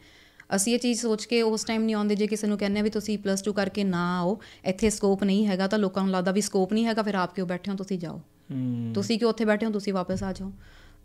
ਅਸੀਂ 0.56 0.74
ਇਹ 0.74 0.78
ਚੀਜ਼ 0.78 1.00
ਸੋਚ 1.00 1.24
ਕੇ 1.24 1.42
ਉਸ 1.42 1.64
ਟਾਈਮ 1.64 1.82
ਨਹੀਂ 1.82 1.94
ਆਉਂਦੇ 1.94 2.14
ਜੇ 2.14 2.26
ਕਿਸੇ 2.26 2.46
ਨੂੰ 2.46 2.58
ਕਹਿੰਦੇ 2.58 2.80
ਆ 2.80 2.82
ਵੀ 2.82 2.90
ਤੁਸੀਂ 2.90 3.18
ਪਲੱਸ 3.18 3.42
2 3.48 3.52
ਕਰਕੇ 3.52 3.84
ਨਾ 3.84 4.20
ਆਓ 4.20 4.38
ਇੱਥੇ 4.64 4.90
ਸਕੋਪ 4.90 5.24
ਨਹੀਂ 5.24 5.46
ਹੈਗਾ 5.46 5.66
ਤਾਂ 5.66 5.78
ਲੋਕਾਂ 5.78 6.02
ਨੂੰ 6.02 6.12
ਲੱਗਦਾ 6.12 6.32
ਵੀ 6.32 6.40
ਸਕੋਪ 6.40 6.72
ਨਹੀਂ 6.72 6.86
ਹੈਗਾ 6.86 7.02
ਫਿਰ 7.02 7.14
ਆਪ 7.14 7.34
ਕਿਉਂ 7.34 7.46
ਬੈਠੇ 7.46 7.70
ਹੋ? 7.70 7.76
ਤੁਸੀਂ 7.76 7.98
ਜਾਓ। 7.98 8.20
ਤੁਸੀਂ 8.94 9.18
ਕਿਉਂ 9.18 9.30
ਉੱਥੇ 9.30 9.44
ਬੈਠੇ 9.44 9.66
ਹੋ? 9.66 9.70
ਤੁਸੀਂ 9.70 9.92
ਵਾਪਸ 9.92 10.22
ਆ 10.22 10.32
ਜਾਓ। 10.32 10.52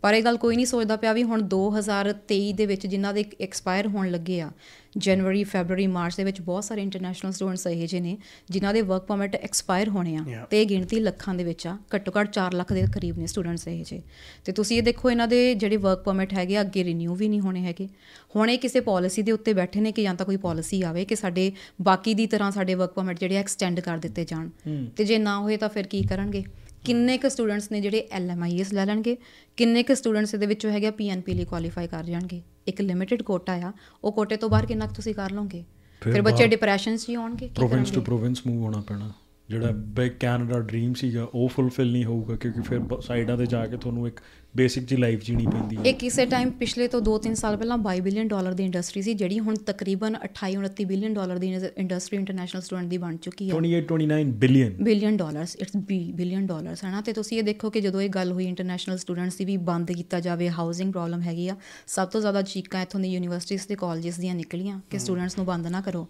ਪਰ 0.02 0.14
ਇਹ 0.14 0.22
ਗੱਲ 0.22 0.36
ਕੋਈ 0.36 0.56
ਨਹੀਂ 0.56 0.66
ਸੋਚਦਾ 0.66 0.96
ਪਿਆ 0.96 1.12
ਵੀ 1.12 1.22
ਹੁਣ 1.22 1.48
2023 1.54 2.52
ਦੇ 2.52 2.66
ਵਿੱਚ 2.66 2.86
ਜਿਨ੍ਹਾਂ 2.86 3.14
ਦੇ 3.14 3.24
ਐਕਸਪਾਇਰ 3.40 3.86
ਹੋਣ 3.86 4.10
ਲੱਗੇ 4.10 4.40
ਆ 4.40 4.50
ਜਨਵਰੀ 4.96 5.44
ਫੈਬਰੂਅਰੀ 5.44 5.86
ਮਾਰਚ 5.86 6.16
ਦੇ 6.16 6.24
ਵਿੱਚ 6.24 6.40
ਬਹੁਤ 6.40 6.64
ਸਾਰੇ 6.64 6.82
ਇੰਟਰਨੈਸ਼ਨਲ 6.82 7.32
ਸਟੂਡੈਂਟਸ 7.32 7.66
ਇਹੋ 7.66 7.86
ਜਿਹੇ 7.86 8.00
ਨੇ 8.00 8.18
ਜਿਨ੍ਹਾਂ 8.50 8.74
ਦੇ 8.74 8.80
ਵਰਕ 8.80 9.02
ਪਰਮਿਟ 9.02 9.34
ਐਕਸਪਾਇਰ 9.36 9.88
ਹੋਣੇ 9.88 10.16
ਆ. 10.16 10.46
ਤੇ 10.50 10.62
ਇਹ 10.62 10.66
ਗਿਣਤੀ 10.66 11.00
ਲੱਖਾਂ 11.00 11.34
ਦੇ 11.34 11.44
ਵਿੱਚ 11.44 11.66
ਆ 11.66 11.78
ਘੱਟੋ 11.94 12.12
ਘੱਟ 12.20 12.38
4 12.38 12.54
ਲੱਖ 12.54 12.72
ਦੇ 12.72 12.86
ਕਰੀਬ 12.94 13.18
ਨੇ 13.18 13.26
ਸਟੂਡੈਂਟਸ 13.26 13.68
ਇਹੋ 13.68 13.84
ਜਿਹੇ। 13.84 14.02
ਤੇ 14.44 14.52
ਤੁਸੀਂ 14.52 14.76
ਇਹ 14.76 14.82
ਦੇਖੋ 14.82 15.10
ਇਹਨਾਂ 15.10 15.28
ਦੇ 15.28 15.54
ਜਿਹੜੇ 15.54 15.76
ਵਰਕ 15.76 16.02
ਪਰਮਿਟ 16.02 16.32
ਹੈਗੇ 16.32 16.60
ਅੱਗੇ 16.60 16.84
ਰੀਨਿਊ 16.84 17.14
ਵੀ 17.14 17.28
ਨਹੀਂ 17.28 17.40
ਹੋਣੇ 17.40 17.64
ਹੈਗੇ। 17.64 17.88
ਹੁਣ 18.36 18.50
ਇਹ 18.50 18.58
ਕਿਸੇ 18.58 18.80
ਪਾਲਿਸੀ 18.80 19.22
ਦੇ 19.22 19.32
ਉੱਤੇ 19.32 19.52
ਬੈਠੇ 19.52 19.80
ਨੇ 19.80 19.92
ਕਿ 19.92 20.02
ਜਾਂ 20.02 20.14
ਤਾਂ 20.14 20.26
ਕੋਈ 20.26 20.36
ਪਾਲਿਸੀ 20.36 20.82
ਆਵੇ 20.82 21.04
ਕਿ 21.04 21.16
ਸਾਡੇ 21.16 21.52
ਬਾਕੀ 21.82 22.14
ਦੀ 22.14 22.26
ਤਰ੍ਹਾਂ 22.26 22.50
ਸਾਡੇ 22.50 22.74
ਵਰਕ 22.74 22.92
ਪਰਮਿਟ 22.92 23.20
ਜਿਹੜੇ 23.20 23.36
ਐਕਸਟੈਂਡ 23.36 23.80
ਕਰ 23.80 23.98
ਦਿੱਤੇ 23.98 24.24
ਜਾਣ। 24.24 24.48
ਤੇ 24.96 25.04
ਜੇ 25.04 25.18
ਨਾ 25.18 25.40
ਹੋਏ 25.40 25.56
ਤਾਂ 25.56 25.68
ਫਿਰ 25.68 25.86
ਕੀ 25.86 26.02
ਕਰਨਗੇ? 26.02 26.44
ਕਿੰਨੇ 26.84 27.18
ਕੁ 27.18 27.28
ਸਟੂਡੈਂਟਸ 27.28 27.72
ਨੇ 27.72 27.80
ਜਿਹੜੇ 27.80 28.08
ਐਲਐਮਆਈਐਸ 28.12 28.72
ਲੈ 28.72 28.86
ਲੈਣਗੇ? 28.86 29.16
ਕਿੰਨੇ 29.56 29.82
ਕੁ 29.82 29.94
ਸਟੂਡੈਂਟਸ 29.94 30.34
ਦੇ 30.34 30.46
ਵਿੱਚੋਂ 30.46 30.70
ਹੈਗੇ 30.70 30.90
ਪੀਐਨਪੀ 30.90 31.34
ਲਈ 31.34 31.44
ਕੁਆਲੀਫਾਈ 31.44 31.86
ਕਰ 31.86 32.04
ਜਾਣਗੇ? 32.04 32.42
ਇੱਕ 32.66 32.80
ਲਿਮਿਟਿਡ 32.80 33.22
ਕੋਟਾ 33.22 33.52
ਆ 33.52 33.72
ਉਹ 34.04 34.12
ਕੋਟੇ 34.12 34.36
ਤੋਂ 34.36 34.50
ਬਾਹਰ 34.50 34.66
ਕਿੰਨਾ 34.66 34.86
ਕੁ 34.86 34.94
ਤੁਸੀਂ 34.94 35.14
ਕਰ 35.14 35.30
ਲਓਗੇ? 35.30 35.64
ਫਿਰ 36.00 36.22
ਬੱਚੇ 36.22 36.46
ਡਿਪਰੈਸ਼ਨ 36.46 36.96
'ਚ 36.96 37.08
ਹੀ 37.08 37.14
ਆਉਣਗੇ 37.14 37.46
ਕੀ 37.46 37.54
ਪ੍ਰੋਵਿੰਸ 37.54 37.90
ਟੂ? 37.90 38.00
ਪ੍ਰੋਵਿੰਸ 38.00 38.46
ਮੂਵ 38.46 38.62
ਹੋਣਾ 38.62 38.80
ਪੈਣਾ। 38.80 39.12
ਜਿਹੜਾ 39.48 39.70
ਬਿਗ 39.70 40.12
ਕੈਨੇਡਾ 40.20 40.60
ਡ੍ਰੀਮ 40.60 40.94
ਸੀਗਾ 40.94 41.28
ਉਹ 41.34 41.48
ਫੁੱਲਫਿਲ 41.48 41.92
ਨਹੀਂ 41.92 42.04
ਹੋਊਗਾ 42.04 42.36
ਕਿਉਂਕਿ 42.36 42.60
ਫਿਰ 42.60 42.80
ਸਾਈਡਾਂ 43.00 43.36
ਤੇ 43.36 43.46
ਜਾ 43.46 43.66
ਕੇ 43.66 43.76
ਤੁਹਾਨੂੰ 43.76 44.08
ਇੱਕ 44.08 44.20
ਬੇਸਿਕ 44.56 44.84
ਜੀ 44.84 44.96
ਲਾਈਫ 44.96 45.24
ਜੀਣੀ 45.24 45.46
ਪੈਂਦੀ 45.46 45.76
ਹੈ। 45.76 45.82
ਇਹ 45.82 45.94
ਕਿਸੇ 45.94 46.26
ਟਾਈਮ 46.26 46.50
ਪਿਛਲੇ 46.50 46.88
ਤੋਂ 46.88 47.00
2-3 47.00 47.34
ਸਾਲ 47.34 47.56
ਪਹਿਲਾਂ 47.56 47.78
22 47.78 48.00
ਬਿਲੀਅਨ 48.00 48.28
ਡਾਲਰ 48.28 48.52
ਦੀ 48.52 48.64
ਇੰਡਸਟਰੀ 48.64 49.02
ਸੀ 49.02 49.14
ਜਿਹੜੀ 49.14 49.38
ਹੁਣ 49.38 49.54
ਤਕਰੀਬਨ 49.66 50.16
28-29 50.24 50.84
ਬਿਲੀਅਨ 50.84 51.14
ਡਾਲਰ 51.14 51.38
ਦੀ 51.38 51.54
ਇੰਡਸਟਰੀ 51.76 52.18
ਇੰਟਰਨੈਸ਼ਨਲ 52.18 52.62
ਸਟੂਡੈਂਟ 52.62 52.88
ਦੀ 52.88 52.98
ਬਣ 52.98 53.16
ਚੁੱਕੀ 53.16 53.50
ਹੈ। 53.50 53.56
28 53.56 53.80
29 53.88 54.30
billion 54.36 54.76
billion 54.84 55.16
dollars 55.16 55.56
it's 55.56 55.76
B 55.76 55.98
billion 56.12 56.46
dollars 56.46 56.84
ਹੈ 56.84 56.90
ਨਾ 56.90 57.00
ਤੇ 57.00 57.12
ਤੁਸੀਂ 57.12 57.38
ਇਹ 57.38 57.42
ਦੇਖੋ 57.42 57.70
ਕਿ 57.70 57.80
ਜਦੋਂ 57.80 58.00
ਇਹ 58.00 58.08
ਗੱਲ 58.08 58.32
ਹੋਈ 58.32 58.46
ਇੰਟਰਨੈਸ਼ਨਲ 58.46 58.98
ਸਟੂਡੈਂਟਸ 58.98 59.36
ਦੀ 59.36 59.44
ਵੀ 59.44 59.56
ਬੰਦ 59.56 59.92
ਕੀਤਾ 59.92 60.20
ਜਾਵੇ 60.20 60.50
ਹਾਊਸਿੰਗ 60.50 60.92
ਪ੍ਰੋਬਲਮ 60.92 61.22
ਹੈਗੀ 61.22 61.48
ਆ 61.48 61.56
ਸਭ 61.86 62.08
ਤੋਂ 62.08 62.20
ਜ਼ਿਆਦਾ 62.20 62.42
ਚੀਕਾਂ 62.42 62.82
ਇੱਥੋਂ 62.82 63.00
ਦੀ 63.00 63.08
ਯੂਨੀਵਰਸਿਟੀਜ਼ 63.08 63.66
ਤੇ 63.66 63.74
ਕਾਲਜਸ 63.74 64.18
ਦੀਆਂ 64.18 64.34
ਨਿਕਲੀਆਂ 64.34 64.80
ਕਿ 64.90 64.98
ਸਟੂਡੈਂਟਸ 64.98 65.36
ਨੂੰ 65.36 65.46
ਬੰਦ 65.46 65.66
ਨਾ 65.66 65.80
ਕਰੋ। 65.80 66.08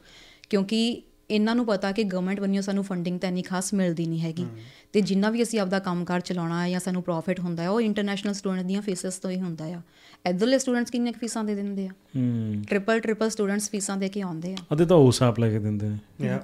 ਕਿਉਂਕਿ 0.51 1.03
ਇਹਨਾਂ 1.31 1.55
ਨੂੰ 1.55 1.67
ਪਤਾ 1.67 1.93
ਕਿ 1.93 2.05
ਗਵਰਨਮੈਂਟ 2.05 2.41
ਵੱਲੋਂ 2.41 2.63
ਸਾਨੂੰ 2.63 2.85
ਫੰਡਿੰਗ 2.85 3.21
ਤਾਂ 3.21 3.29
ਇੰਨੀ 3.29 3.43
ਖਾਸ 3.43 3.75
ਮਿਲਦੀ 3.75 4.07
ਨਹੀਂ 4.07 4.21
ਹੈਗੀ। 4.21 4.47
ਤੇ 4.93 5.01
ਜਿੰਨਾ 5.01 5.31
ਵੀ 5.31 5.43
ਅਸੀਂ 5.43 5.61
ਆਪਦਾ 5.61 5.79
ਕੰਮਕਾਰ 5.79 6.21
ਚਲਾਉਣਾ 6.21 6.65
ਹੈ 6.65 6.71
ਜਾਂ 6.71 6.81
ਸਾਨੂੰ 6.81 7.03
ਪ੍ਰੋਫਿਟ 7.03 7.41
ਹੁੰਦਾ 7.41 7.63
ਹੈ 7.63 7.71
ਉਹ 7.71 7.81
ਇੰਟਰਨੈਸ਼ਨਲ 7.81 8.35
ਸਟੂਡੈਂਟ 8.35 8.67
ਦੀਆਂ 8.67 8.83
ਫੀਸਸ 8.83 9.19
ਤੋਂ 9.19 9.31
ਹੀ 9.31 9.41
ਹੁੰਦਾ 9.41 9.65
ਆ। 9.65 9.83
ਇੱਧਰਲੇ 10.29 10.59
ਸਟੂਡੈਂਟਸ 10.59 10.91
ਕਿੰਨੀਆਂ 10.91 11.13
ਫੀਸਾਂ 11.21 11.45
ਦੇ 11.45 11.55
ਦਿੰਦੇ 11.55 11.87
ਆ? 11.87 11.91
ਹੂੰ 12.17 12.63
ਟ੍ਰਿਪਲ 12.69 13.01
ਟ੍ਰਿਪਲ 13.01 13.31
ਸਟੂਡੈਂਟਸ 13.31 13.71
ਫੀਸਾਂ 13.71 13.97
ਦੇ 13.97 14.09
ਕੇ 14.09 14.21
ਆਉਂਦੇ 14.21 14.53
ਆ। 14.53 14.57
ਅਦੇ 14.73 14.87
ਤਾਂ 14.87 14.97
ਉਸ 14.97 15.23
ਆਪ 15.23 15.41
ਲੈ 15.41 15.51
ਕੇ 15.51 15.59
ਦਿੰਦੇ 15.59 15.89
ਨੇ। 15.89 16.27
ਯਾ। 16.27 16.41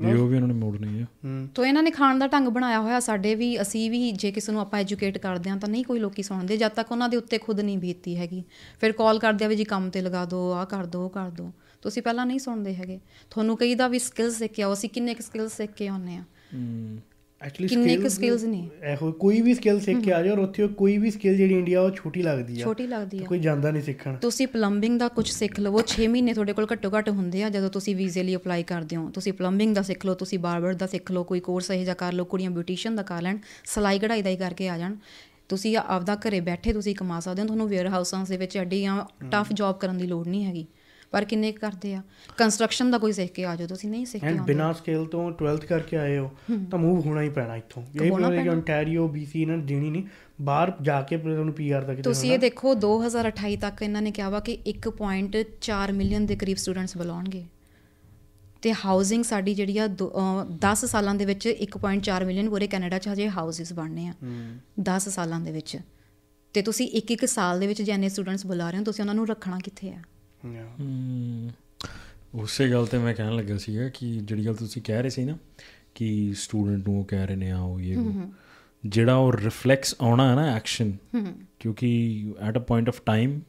ਉਹ 0.00 0.26
ਵੀ 0.26 0.36
ਉਹਨਾਂ 0.36 0.48
ਨੇ 0.48 0.54
ਮੋੜਨੀ 0.54 1.02
ਆ। 1.02 1.04
ਹੂੰ 1.04 1.48
ਤੋ 1.54 1.64
ਇਹਨਾਂ 1.64 1.82
ਨੇ 1.82 1.90
ਖਾਣ 1.90 2.18
ਦਾ 2.18 2.26
ਢੰਗ 2.26 2.48
ਬਣਾਇਆ 2.48 2.80
ਹੋਇਆ 2.80 3.00
ਸਾਡੇ 3.00 3.34
ਵੀ 3.34 3.62
ਅਸੀਂ 3.62 3.90
ਵੀ 3.90 4.12
ਜੇ 4.12 4.32
ਕਿਸੇ 4.32 4.52
ਨੂੰ 4.52 4.60
ਆਪਾਂ 4.60 4.80
ਐਜੂਕੇਟ 4.80 5.18
ਕਰਦੇ 5.18 5.50
ਹਾਂ 5.50 5.56
ਤਾਂ 5.56 5.68
ਨਹੀਂ 5.68 5.84
ਕੋਈ 5.84 6.00
ਲੋਕੀ 6.00 6.22
ਸੁਣਦੇ 6.22 6.56
ਜਦ 6.56 6.68
ਤੱਕ 6.68 6.92
ਉਹਨਾਂ 6.92 7.08
ਦੇ 7.08 7.16
ਉੱਤੇ 7.16 7.38
ਖੁਦ 7.38 7.60
ਨਹੀਂ 7.60 7.78
ਬੀਤਦੀ 7.78 8.16
ਹੈਗੀ। 8.16 8.44
ਫਿਰ 8.80 8.92
ਕਾਲ 8.92 9.18
ਕਰਦੇ 9.18 9.44
ਆ 9.44 9.48
ਵੀ 9.48 9.56
ਜੀ 9.56 9.64
ਕੰਮ 9.64 9.90
ਤੇ 9.90 10.00
ਲਗਾ 10.00 10.24
ਦਿਓ 10.24 10.52
ਆਹ 10.52 10.66
ਕਰ 10.66 10.86
ਦਿਓ 10.86 11.04
ਉਹ 11.04 11.10
ਕਰ 11.10 11.30
ਦਿਓ 11.30 11.52
ਤੁਸੀਂ 11.82 12.02
ਪਹਿਲਾਂ 12.02 12.26
ਨਹੀਂ 12.26 12.38
ਸੁਣਦੇ 12.38 12.74
ਹੈਗੇ। 12.74 12.98
ਤੁਹਾਨੂੰ 13.30 13.56
ਕਈ 13.56 13.74
ਦਾ 13.74 13.88
ਵੀ 13.88 13.98
ਸਕਿੱਲਸ 13.98 14.38
ਸਿੱਖ 14.38 14.52
ਕੇ 14.52 14.62
ਆਓ 14.62 14.72
ਅਸੀਂ 14.72 14.90
ਕਿੰਨੇ 14.90 15.14
ਕੁ 15.14 15.22
ਸਕਿੱਲਸ 15.22 15.56
ਸਿੱਖ 15.56 15.72
ਕੇ 15.72 15.88
ਆਉਂਦੇ 15.88 16.16
ਆ 16.16 16.24
ਐਕਚੁਅਲੀ 17.40 17.68
ਕਿੰਨੇ 17.68 17.96
ਕੁ 17.96 18.06
skills 18.06 18.46
ਨੇ? 18.48 18.58
ਇਹੋ 18.84 19.10
ਕੋਈ 19.20 19.40
ਵੀ 19.42 19.52
ਸਕਿੱਲ 19.54 19.78
ਸਿੱਖ 19.80 20.00
ਕੇ 20.00 20.12
ਆ 20.12 20.22
ਜਾਓ 20.22 20.32
ਔਰ 20.32 20.38
ਉੱਥੇ 20.38 20.66
ਕੋਈ 20.78 20.96
ਵੀ 20.98 21.10
ਸਕਿੱਲ 21.10 21.36
ਜਿਹੜੀ 21.36 21.54
ਇੰਡੀਆ 21.58 21.80
ਉਹ 21.80 21.90
ਛੋਟੀ 21.90 22.22
ਲੱਗਦੀ 22.22 22.60
ਆ। 22.60 22.64
ਛੋਟੀ 22.64 22.86
ਲੱਗਦੀ 22.86 23.18
ਆ। 23.18 23.26
ਕੋਈ 23.26 23.38
ਜਾਂਦਾ 23.38 23.70
ਨਹੀਂ 23.70 23.82
ਸਿੱਖਣ। 23.82 24.16
ਤੁਸੀਂ 24.16 24.46
ਪਲੰਬਿੰਗ 24.48 24.98
ਦਾ 25.00 25.08
ਕੁਝ 25.08 25.26
ਸਿੱਖ 25.28 25.60
ਲਵੋ 25.60 25.82
6 25.86 26.08
ਮਹੀਨੇ 26.14 26.34
ਤੁਹਾਡੇ 26.34 26.52
ਕੋਲ 26.52 26.66
ਘੱਟੋ 26.72 26.90
ਘੱਟ 26.96 27.08
ਹੁੰਦੇ 27.10 27.42
ਆ 27.42 27.48
ਜਦੋਂ 27.50 27.70
ਤੁਸੀਂ 27.70 27.94
ਵੀਜ਼ੇ 27.96 28.22
ਲਈ 28.22 28.36
ਅਪਲਾਈ 28.36 28.62
ਕਰਦੇ 28.72 28.96
ਹੋ। 28.96 29.08
ਤੁਸੀਂ 29.10 29.32
ਪਲੰਬਿੰਗ 29.32 29.74
ਦਾ 29.74 29.82
ਸਿੱਖ 29.82 30.04
ਲਓ 30.06 30.14
ਤੁਸੀਂ 30.22 30.38
ਬਾਰਬਰ 30.38 30.74
ਦਾ 30.74 30.86
ਸਿੱਖ 30.86 31.12
ਲਓ 31.12 31.24
ਕੋਈ 31.24 31.40
ਕੋਰਸ 31.40 31.70
ਇਹੋ 31.70 31.84
ਜਿਹਾ 31.84 31.94
ਕਰ 31.94 32.12
ਲਓ 32.12 32.24
ਕੁੜੀਆਂ 32.24 32.50
ਬਿਊਟੀਸ਼ੀਅਨ 32.50 32.96
ਦਾ 32.96 33.02
ਕਰ 33.02 33.22
ਲੈਣ 33.22 33.38
ਸਲਾਈ 33.66 33.98
ਕਢਾਈ 33.98 34.22
ਦਾ 34.22 34.30
ਹੀ 34.30 34.36
ਕਰਕੇ 34.36 34.68
ਆ 34.68 34.78
ਜਾਣ। 34.78 34.96
ਤੁਸੀਂ 35.48 35.76
ਆਪਦਾ 35.76 36.14
ਘਰੇ 36.26 36.40
ਬੈਠੇ 36.40 36.72
ਤੁਸੀਂ 36.72 36.94
ਕਮਾ 36.94 37.20
ਸਕਦੇ 37.20 37.42
ਹੋ 37.42 37.46
ਤੁਹਾਨੂੰ 37.46 37.68
ਵੇਅਰ 37.68 37.86
ਹਾਊਸਾਂ 37.88 38.24
ਦੇ 38.24 38.36
ਵਿੱਚ 38.36 38.56
ਐਡੀਆਂ 38.56 39.04
ਟਫ 39.32 39.52
ਜੌਬ 39.52 39.78
ਕਰਨ 39.78 39.98
ਦੀ 39.98 40.06
ਲੋੜ 40.06 40.26
ਨਹੀਂ 40.28 40.44
ਹੈਗੀ। 40.44 40.66
ਪਰ 41.10 41.24
ਕਿੰਨੇ 41.24 41.50
ਕੁ 41.52 41.58
ਕਰਦੇ 41.60 41.94
ਆ? 41.94 42.02
ਕੰਸਟਰਕਸ਼ਨ 42.36 42.90
ਦਾ 42.90 42.98
ਕੋਈ 42.98 43.12
ਸਿੱਖ 43.12 43.32
ਕੇ 43.32 43.44
ਆ 43.44 43.54
ਜਾਓ 43.56 43.66
ਤੁਸੀਂ 43.66 43.88
ਨਹੀਂ 43.90 44.04
ਸਿੱਖ 44.06 44.24
ਕੇ 44.24 44.28
ਆਉਂਦੇ। 44.28 44.42
ਬਿਨਾਂ 44.46 44.72
ਸਕਿੱਲ 44.74 45.04
ਤੋਂ 45.06 45.30
12th 45.32 45.66
ਕਰਕੇ 45.66 45.96
ਆਏ 45.96 46.18
ਹੋ 46.18 46.30
ਤਾਂ 46.70 46.78
ਮੂਵ 46.78 47.00
ਹੋਣਾ 47.06 47.22
ਹੀ 47.22 47.28
ਪੈਣਾ 47.28 47.56
ਇੱਥੋਂ। 47.56 47.82
ਇਹ 48.02 48.10
ਹੋਣਾ 48.10 48.28
ਵੀ 48.28 48.36
ਕਿ 48.38 48.48
ਪੈਣਾ। 48.48 48.60
ontario 48.60 49.06
BC 49.14 49.30
ਇਹਨਾਂ 49.34 49.56
ਨੇ 49.56 49.64
ਦੇਣੀ 49.64 49.90
ਨਹੀਂ। 49.90 50.04
ਬਾਹਰ 50.40 50.72
ਜਾ 50.82 51.00
ਕੇ 51.02 51.16
ਤੁਹਾਨੂੰ 51.18 51.54
ਪੀਆਰ 51.54 51.82
ਦਾ 51.82 51.92
ਕਿਤੇ 51.94 52.02
ਤੁਸੀਂ 52.02 52.32
ਇਹ 52.32 52.38
ਦੇਖੋ 52.38 52.74
2028 52.74 53.56
ਤੱਕ 53.56 53.82
ਇਹਨਾਂ 53.82 54.02
ਨੇ 54.02 54.10
ਕਿਹਾ 54.10 54.28
ਵਾ 54.28 54.40
ਕਿ 54.40 54.58
1.4 54.66 55.92
ਮਿਲੀਅਨ 55.92 56.26
ਦੇ 56.26 56.36
ਕਰੀਬ 56.36 56.56
ਸਟੂਡੈਂਟਸ 56.56 56.96
ਬੁਲਾਉਣਗੇ। 56.96 57.44
ਤੇ 58.62 58.72
ਹਾਊਸਿੰਗ 58.74 59.24
ਸਾਡੀ 59.24 59.54
ਜਿਹੜੀ 59.54 59.78
ਆ 59.78 59.88
10 60.64 60.84
ਸਾਲਾਂ 60.86 61.14
ਦੇ 61.14 61.24
ਵਿੱਚ 61.24 61.46
1.4 61.46 62.24
ਮਿਲੀਅਨ 62.24 62.48
ਪੂਰੇ 62.50 62.66
ਕੈਨੇਡਾ 62.66 62.98
'ਚ 62.98 63.08
ਹਜੇ 63.08 63.28
ਹਾਊਸਿਸ 63.28 63.72
ਬਣਨੇ 63.72 64.06
ਆ। 64.06 64.14
10 64.80 65.08
ਸਾਲਾਂ 65.08 65.40
ਦੇ 65.40 65.52
ਵਿੱਚ। 65.52 65.76
ਤੇ 66.54 66.62
ਤੁਸੀਂ 66.62 66.88
ਇੱਕ 66.88 67.10
ਇੱਕ 67.10 67.26
ਸਾਲ 67.26 67.60
ਦੇ 67.60 67.66
ਵਿੱਚ 67.66 67.82
ਜੇ 67.82 67.92
ਇੰਨੇ 67.92 68.08
ਸਟੂਡੈਂਟਸ 68.08 68.46
ਬੁਲਾ 68.46 68.70
ਰਹੇ 68.70 68.78
ਹੋ 68.78 68.84
ਤੁਸੀਂ 68.84 69.02
ਉਹਨਾਂ 69.02 69.14
ਨੂੰ 69.14 69.26
ਰੱਖਣਾ 69.28 69.58
ਕਿੱਥੇ 69.58 69.90
ਆ? 69.90 70.00
ਉਸੇ 72.34 72.70
ਗੱਲ 72.70 72.86
ਤੇ 72.86 72.98
ਮੈਂ 72.98 73.14
ਕਹਿਣ 73.14 73.36
ਲੱਗਾ 73.36 73.58
ਸੀਗਾ 73.58 73.88
ਕਿ 73.88 74.20
ਜਿਹੜੀ 74.22 74.46
ਗੱਲ 74.46 74.54
ਤੁਸੀਂ 74.54 74.82
ਕਹਿ 74.82 75.02
ਰਹੇ 75.02 75.10
ਸੀ 75.10 75.24
ਨਾ 75.24 75.38
ਕਿ 75.94 76.34
ਸਟੂਡੈਂਟ 76.36 76.88
ਨੂੰ 76.88 77.04
ਕਹਿ 77.04 77.26
ਰਹੇ 77.26 77.36
ਨੇ 77.36 77.50
ਆ 77.50 77.58
ਉਹ 77.58 77.80
ਇਹ। 77.80 77.96
ਜਿਹੜਾ 78.86 79.14
ਉਹ 79.14 79.32
ਰਿਫਲੈਕਸ 79.32 79.94
ਆਉਣਾ 80.00 80.30
ਹੈ 80.30 80.34
ਨਾ 80.34 80.56
ਐਕਸ਼ਨ 80.56 80.92
ਕਿਉਂਕਿ 81.60 82.34
at 82.40 82.56
a 82.56 82.60
point 82.60 82.88
of 82.88 83.02
time 83.06 83.40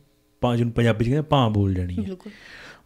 ਪਾ 0.42 0.56
ਜਿਹਨੂੰ 0.56 0.74
ਪੰਜਾਬੀ 0.74 1.06
ਚ 1.06 1.08
ਕਹਿੰਦੇ 1.08 1.28
ਭਾਂ 1.30 1.50
ਬੋਲ 1.50 1.74
ਜਾਣੀ 1.74 1.98
ਹੈ। 1.98 2.04
ਬਿਲਕੁਲ। 2.04 2.32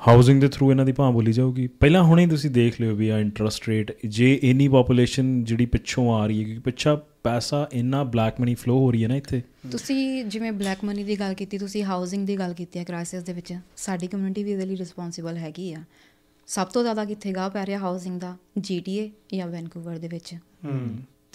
ਹਾਊਸਿੰਗ 0.08 0.41
ਦੇ 0.41 0.47
ਥਰੂ 0.47 0.70
ਇਹਨਾਂ 0.72 0.86
ਦੀ 0.86 0.91
ਭਾਂ 0.91 1.12
ਬੋਲੀ 1.12 1.32
ਜਾਊਗੀ। 1.32 1.66
ਪਹਿਲਾਂ 1.68 2.03
ਹੁਣੇ 2.03 2.24
ਹੀ 2.24 2.30
ਤੁਸੀਂ 2.30 2.49
ਦੇਖ 2.49 2.80
ਲਿਓ 2.82 2.95
ਵੀ 2.95 3.10
ਆ 3.10 3.20
ਇੰਟਰਸਟ 3.20 3.68
ਰੇਟ 3.68 3.91
ਜੇ 4.06 4.39
ਇੰਨੀ 4.43 4.68
ਪੋਪੂਲੇਸ਼ਨ 4.68 5.43
ਜਿਹੜੀ 5.43 5.66
ਪਿੱਛੋਂ 5.66 6.14
ਆ 6.14 6.26
ਰਹੀ 6.28 6.39
ਹੈ 6.39 6.43
ਕਿਉਂਕਿ 6.43 6.62
ਪਿੱਛਾ 6.62 6.95
ਪੈਸਾ 7.24 7.68
ਇੰਨਾ 7.74 8.03
ਬਲੈਕ 8.03 8.41
ਮਨੀ 8.41 8.56
ਫਲੋ 8.56 8.78
ਹੋ 8.80 8.91
ਰਹੀ 8.91 9.03
ਹੈ 9.03 9.08
ਨਾ 9.08 9.16
ਇੱਥੇ। 9.16 9.41
ਤੁਸੀਂ 9.72 10.26
ਜਿਵੇਂ 10.26 10.51
ਬਲੈਕ 10.51 10.84
ਮਨੀ 10.86 11.03
ਦੀ 11.03 11.20
ਗੱਲ 11.20 11.34
ਕੀਤੀ 11.34 11.58
ਤੁਸੀਂ 11.58 11.84
ਹਾਊਸਿੰਗ 11.84 12.28
ਦੀ 12.28 12.39
ਗੱਲ 12.39 12.53
ਕੀਤੀ 12.53 12.80
ਹੈ 12.80 12.84
ਕ੍ਰਾਈਸਿਸ 12.84 13.24
ਦੇ 13.24 13.34
ਵਿੱਚ 13.34 13.53
ਸਾਡੀ 13.78 14.08
ਕਮਿਊਨਿਟੀ 14.08 14.43
ਵੀ 14.43 14.51
ਇਹਦੇ 14.51 14.66
ਲਈ 14.66 14.76
ਰਿਸਪੌਂਸਿਬਲ 14.76 15.38
ਹੈਗੀ 15.38 15.74
ਆ। 15.74 15.84
ਸਭ 16.47 16.68
ਤੋਂ 16.68 16.84
ਜ਼ਿਆਦਾ 16.84 17.06
ਕਿੱਥੇ 17.06 17.32
ਗਾਹ 17.32 17.49
ਪੈ 17.49 17.66
ਰਿਹਾ 17.66 17.80
ਹਾਊਸਿੰਗ 17.80 18.20
ਦਾ? 18.20 18.36
ਜੀਟੀਏ 18.60 19.10
ਜਾਂ 19.34 19.47
ਵੈਨਕੂਵਰ 19.47 19.97
ਦੇ 19.97 20.08
ਵਿੱਚ। 20.08 20.36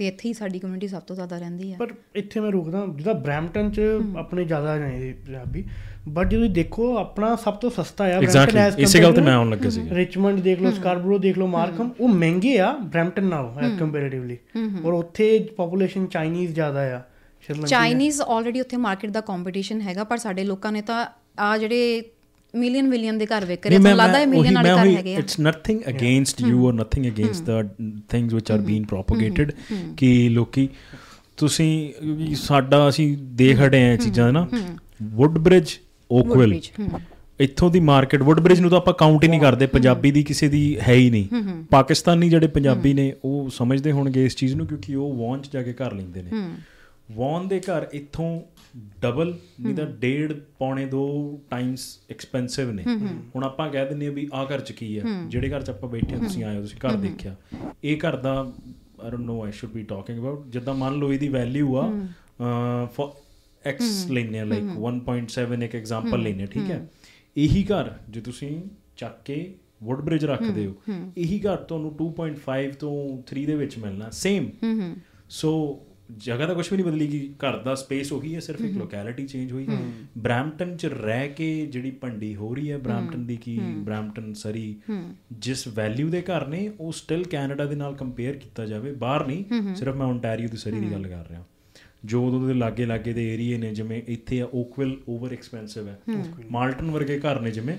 ਤੇ 0.00 0.06
ਇੱਥੇ 0.06 0.28
ਹੀ 0.28 0.32
ਸਾਡੀ 0.34 0.58
ਕਮਿਊਨਿਟੀ 0.58 0.88
ਸਭ 0.88 1.00
ਤੋਂ 1.00 1.14
ਜ਼ਿਆਦਾ 1.16 1.38
ਰਹਿੰਦੀ 1.38 1.72
ਆ। 1.72 1.76
ਪਰ 1.78 1.88
ਇੱਥੇ 2.16 2.40
ਮੈਂ 2.40 2.50
ਰੁਕਦਾ 2.50 2.84
ਜਿੱਦਾਂ 2.96 3.14
ਬ੍ਰੈਂਪਟਨ 3.14 3.70
ਚ 3.70 3.80
ਆਪਣੇ 4.16 4.44
ਜ਼ਿਆਦਾ 4.44 4.76
ਨੇ 4.76 5.14
ਪੰਜਾਬੀ 5.26 5.64
ਬਟ 6.08 6.28
ਜਦੋਂ 6.28 6.40
ਤੁਸੀਂ 6.40 6.50
ਦੇਖੋ 6.54 6.96
ਆਪਣਾ 6.98 7.34
ਸਭ 7.36 7.54
ਤੋਂ 7.54 7.70
ਸਸਤਾ 7.70 8.04
ਆ 8.04 8.08
ਐਗਜ਼ੈਕਟਲੀ 8.08 8.82
ਇਸੇ 8.82 9.02
ਗੱਲ 9.02 9.12
ਤੇ 9.12 9.20
ਮੈਂ 9.20 9.34
ਆਉਣ 9.34 9.50
ਲੱਗਾ 9.50 9.70
ਸੀਗਾ। 9.70 9.94
ਰਿਚਮੰਡ 9.94 10.40
ਦੇਖ 10.40 10.62
ਲਓ 10.62 10.70
ਸਕਾਰਬਰੋ 10.70 11.18
ਦੇਖ 11.18 11.38
ਲਓ 11.38 11.46
ਮਾਰਕਮ 11.46 11.90
ਉਹ 12.00 12.08
ਮਹਿੰਗੇ 12.08 12.58
ਆ 12.58 12.72
ਬ੍ਰੈਂਪਟਨ 12.72 13.24
ਨਾਲੋਂ 13.24 13.76
ਕੰਪੈਰੀਟਿਵਲੀ 13.78 14.38
ਔਰ 14.84 14.92
ਉੱਥੇ 14.92 15.48
ਪੋਪੂਲੇਸ਼ਨ 15.56 16.06
ਚਾਈਨੀਜ਼ 16.06 16.54
ਜ਼ਿਆਦਾ 16.54 16.96
ਆ 16.96 17.02
ਸ਼੍ਰੀਲੰਕਾ 17.40 17.66
ਚਾਈਨੀਜ਼ 17.66 18.20
ਆਲਰੇਡੀ 18.20 18.60
ਉੱਥੇ 18.60 18.76
ਮਾਰਕੀਟ 18.76 19.10
ਦਾ 19.10 19.20
ਕੰਪੀਟੀਸ਼ਨ 19.20 19.80
ਹੈਗਾ 19.80 20.04
ਪਰ 20.04 20.16
ਸਾਡੇ 20.16 20.44
ਲੋਕਾਂ 20.44 20.72
ਨੇ 20.72 20.82
ਤਾਂ 20.82 21.06
ਆ 21.38 21.58
ਜਿਹੜੇ 21.58 22.02
ਮਿਲੀਅਨ 22.54 22.88
ਮਿਲੀਅਨ 22.88 23.18
ਦੇ 23.18 23.26
ਘਰ 23.26 23.44
ਵਿਕ 23.44 23.66
ਰਹੇ 23.66 23.76
ਤੁਹਾਨੂੰ 23.76 23.98
ਲੱਗਦਾ 23.98 24.18
ਹੈ 24.18 24.26
ਮਿਲੀਅਨ 24.26 24.54
ਵਾਲੇ 24.54 24.70
ਘਰ 24.70 24.96
ਹੈਗੇ 24.96 25.14
ਆ? 25.14 25.18
It's 25.18 25.40
nothing 25.40 25.80
against 25.88 26.40
you 26.40 26.66
or 26.66 26.72
nothing 26.72 27.06
against 27.06 27.44
the 27.44 27.68
things 28.08 28.34
which 28.34 28.52
are 28.56 28.62
being 28.66 28.86
propagated 28.94 29.52
ਕਿ 29.96 30.28
ਲੋਕੀ 30.28 30.68
ਤੁਸੀਂ 31.36 31.92
ਵੀ 32.06 32.34
ਸਾਡਾ 32.34 32.88
ਅਸੀਂ 32.88 33.16
ਦੇਖ 33.18 33.60
ਹਟੇ 33.60 33.90
ਆ 33.90 33.96
ਚੀਜ਼ਾਂ 33.96 34.32
ਨਾ? 34.32 34.46
Woodbridge 35.38 35.76
Oakville. 36.10 36.60
ਇੱਥੋਂ 37.40 37.70
ਦੀ 37.70 37.80
ਮਾਰਕੀਟ 37.80 38.22
ਵੁੱਡ 38.22 38.40
ਬ੍ਰਿਜ 38.40 38.60
ਨੂੰ 38.60 38.70
ਤਾਂ 38.70 38.78
ਆਪਾਂ 38.78 38.94
ਕਾਊਂਟ 38.94 39.22
ਹੀ 39.24 39.28
ਨਹੀਂ 39.28 39.40
ਕਰਦੇ 39.40 39.66
ਪੰਜਾਬੀ 39.66 40.10
ਦੀ 40.10 40.22
ਕਿਸੇ 40.22 40.48
ਦੀ 40.48 40.78
ਹੈ 40.88 40.94
ਹੀ 40.94 41.10
ਨਹੀਂ। 41.10 41.28
ਪਾਕਿਸਤਾਨੀ 41.70 42.28
ਜਿਹੜੇ 42.30 42.46
ਪੰਜਾਬੀ 42.46 42.94
ਨੇ 42.94 43.12
ਉਹ 43.24 43.50
ਸਮਝਦੇ 43.50 43.92
ਹੋਣਗੇ 43.92 44.24
ਇਸ 44.24 44.36
ਚੀਜ਼ 44.36 44.54
ਨੂੰ 44.54 44.66
ਕਿਉਂਕਿ 44.66 44.94
ਉਹ 44.94 45.14
ਵੌਨ 45.14 45.40
'ਚ 45.40 45.52
ਜਾ 45.52 45.62
ਕੇ 45.62 45.72
ਘਰ 45.72 45.92
ਲੈਂਦੇ 45.92 46.22
ਨੇ। 46.22 46.30
ਵੌਨ 47.12 47.48
ਦੇ 47.48 47.60
ਘਰ 47.60 47.86
ਇੱਥੋਂ 47.92 48.40
ਡਬਲ 49.02 49.34
ਨਹੀਂ 49.60 49.74
ਤਾਂ 49.74 49.86
ਡੇਢ 50.00 50.32
ਪੌਣੇ 50.58 50.86
ਦੋ 50.86 51.02
ਟਾਈਮਸ 51.50 51.86
ਐਕਸਪੈਂਸਿਵ 52.10 52.70
ਨੇ। 52.70 52.82
ਹੁਣ 53.36 53.44
ਆਪਾਂ 53.44 53.68
ਕਹਿ 53.70 53.86
ਦਿੰਨੇ 53.86 54.06
ਆ 54.06 54.10
ਵੀ 54.10 54.28
ਆ 54.32 54.44
ਘਰ 54.44 54.60
'ਚ 54.60 54.72
ਕੀ 54.72 54.96
ਆ 54.98 55.02
ਜਿਹੜੇ 55.28 55.50
ਘਰ 55.50 55.62
'ਚ 55.62 55.70
ਆਪਾਂ 55.70 55.88
ਬੈਠੇ 55.88 56.14
ਹਾਂ 56.14 56.22
ਤੁਸੀਂ 56.22 56.44
ਆਏ 56.44 56.56
ਹੋ 56.56 56.60
ਤੁਸੀਂ 56.60 56.78
ਘਰ 56.80 56.96
ਦੇਖਿਆ। 56.96 57.34
ਇਹ 57.84 57.98
ਘਰ 57.98 58.16
ਦਾ 58.16 58.34
I 59.00 59.10
don't 59.10 59.20
know 59.20 59.42
I 59.42 59.52
should 59.52 59.72
be 59.72 59.82
talking 59.82 60.18
about 60.18 60.46
ਜਿੱਦਾਂ 60.48 60.74
ਮੰਨ 60.74 60.98
ਲਓ 60.98 61.12
ਇਹਦੀ 61.12 61.28
ਵੈਲਿਊ 61.28 61.76
ਆ 61.76 61.88
ਫॉर 62.96 63.10
x 63.64 63.82
ਲੈਨੇ 64.10 64.38
ਆ 64.40 64.44
ਲਾਈਕ 64.44 64.64
1.7 64.82 65.62
ਇੱਕ 65.62 65.74
ਐਗਜ਼ਾਮਪਲ 65.74 66.22
ਲੈਨੇ 66.22 66.42
ਆ 66.42 66.46
ਠੀਕ 66.46 66.70
ਹੈ? 66.70 66.86
ਇਹੀ 67.36 67.64
ਘਰ 67.64 67.90
ਜੇ 68.10 68.20
ਤੁਸੀਂ 68.20 68.50
ਚੱਕ 68.96 69.20
ਕੇ 69.24 69.54
ਵੁੱਡ 69.82 70.00
ਬ੍ਰਿਜ 70.00 70.24
ਰੱਖਦੇ 70.24 70.66
ਹੋ 70.66 70.74
ਇਹੀ 71.16 71.38
ਘਰ 71.40 71.56
ਤੁਹਾਨੂੰ 71.68 71.90
2.5 71.96 72.72
ਤੋਂ 72.80 72.94
3 73.30 73.44
ਦੇ 73.46 73.54
ਵਿੱਚ 73.54 73.78
ਮਿਲਣਾ 73.78 74.10
ਸੇਮ 74.14 74.48
ਸੋ 75.30 75.50
ਜਗ੍ਹਾ 76.18 76.46
ਤਾਂ 76.46 76.54
ਕੁਝ 76.54 76.66
ਵੀ 76.72 76.76
ਨਹੀਂ 76.76 76.86
ਬਦਲੀ 76.86 77.06
ਗਈ 77.08 77.28
ਘਰ 77.36 77.56
ਦਾ 77.58 77.74
ਸਪੇਸ 77.74 78.12
ਉਹੀ 78.12 78.34
ਹੈ 78.34 78.40
ਸਿਰਫ 78.40 78.60
ਇੱਕ 78.60 78.76
ਲੋਕੈਲਿਟੀ 78.76 79.26
ਚੇਂਜ 79.26 79.52
ਹੋਈ। 79.52 79.66
ਬ੍ਰੈਂਪਟਨ 80.18 80.76
ਚ 80.76 80.86
ਰਹਿ 80.86 81.28
ਕੇ 81.28 81.66
ਜਿਹੜੀ 81.66 81.90
ਭੰਡੀ 81.90 82.34
ਹੋ 82.36 82.54
ਰਹੀ 82.54 82.70
ਹੈ 82.70 82.78
ਬ੍ਰੈਂਪਟਨ 82.78 83.26
ਦੀ 83.26 83.36
ਕੀ 83.36 83.58
ਬ੍ਰੈਂਪਟਨ 83.58 84.32
ਸਰੀ 84.34 84.74
ਜਿਸ 85.32 85.66
ਵੈਲਿਊ 85.68 86.08
ਦੇ 86.08 86.22
ਘਰ 86.22 86.46
ਨੇ 86.46 86.70
ਉਹ 86.80 86.92
ਸਟਿਲ 86.92 87.24
ਕੈਨੇਡਾ 87.24 87.64
ਦੇ 87.64 87.76
ਨਾਲ 87.76 87.94
ਕੰਪੇਅਰ 87.94 88.36
ਕੀਤਾ 88.36 88.66
ਜਾਵੇ 88.66 88.92
ਬਾਹਰ 88.92 89.26
ਨਹੀਂ 89.26 89.74
ਸਿਰਫ 89.74 89.96
ਮੈਂ 89.96 90.06
ਓਨਟਾਰੀਓ 90.06 90.48
ਦੀ 90.48 90.56
ਸਰੀ 90.56 90.80
ਦੀ 90.80 90.92
ਗੱਲ 90.92 91.06
ਕਰ 91.08 91.28
ਰਿਹਾ। 91.28 91.44
ਜੋ 92.04 92.22
ਉਦੋਂ 92.26 92.46
ਦੇ 92.46 92.54
ਲਾਗੇ 92.54 92.84
ਲਾਗੇ 92.86 93.12
ਦੇ 93.12 93.26
ਏਰੀਏ 93.34 93.56
ਨੇ 93.58 93.72
ਜਿਵੇਂ 93.74 94.00
ਇੱਥੇ 94.08 94.40
ਆ 94.40 94.46
ਓਕਵਿਲ 94.54 94.96
ਓਵਰ 95.08 95.32
ਐਕਸਪੈਂਸਿਵ 95.32 95.88
ਹੈ। 95.88 95.98
ਮਾਲਟਨ 96.50 96.90
ਵਰਗੇ 96.90 97.18
ਘਰ 97.18 97.40
ਨੇ 97.40 97.50
ਜਿਵੇਂ 97.50 97.76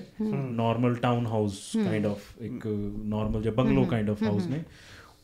normal 0.52 0.94
town 0.94 1.26
house 1.26 1.60
kind 1.76 2.06
of 2.06 2.42
ਇੱਕ 2.42 2.66
ਨਾਰਮਲ 3.04 3.42
ਜਿਹਾ 3.42 3.54
ਬੰਗਲੋ 3.54 3.84
ਕਾਈਂਡ 3.84 4.10
ਆਫ 4.10 4.22
ਹਾਊਸ 4.22 4.46
ਨੇ। 4.46 4.62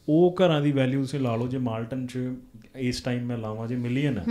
ਉਹ 0.09 0.35
ਘਰਾਂ 0.39 0.61
ਦੀ 0.63 0.73
ਵੈਲਿਊ 0.73 1.01
ਤੁਸੀਂ 1.01 1.21
ਲਾ 1.21 1.35
ਲਓ 1.37 1.47
ਜੇ 1.49 1.59
ਮਾਲਟਨ 1.59 2.07
ਚ 2.07 2.19
ਇਸ 2.79 3.01
ਟਾਈਮ 3.01 3.27
ਮੈਂ 3.27 3.39
ਲਾਵਾਂ 3.39 3.69
ਜੇ 3.69 3.77
ਮਿਲੀਅਨ 3.77 4.19
ਹੈ 4.19 4.25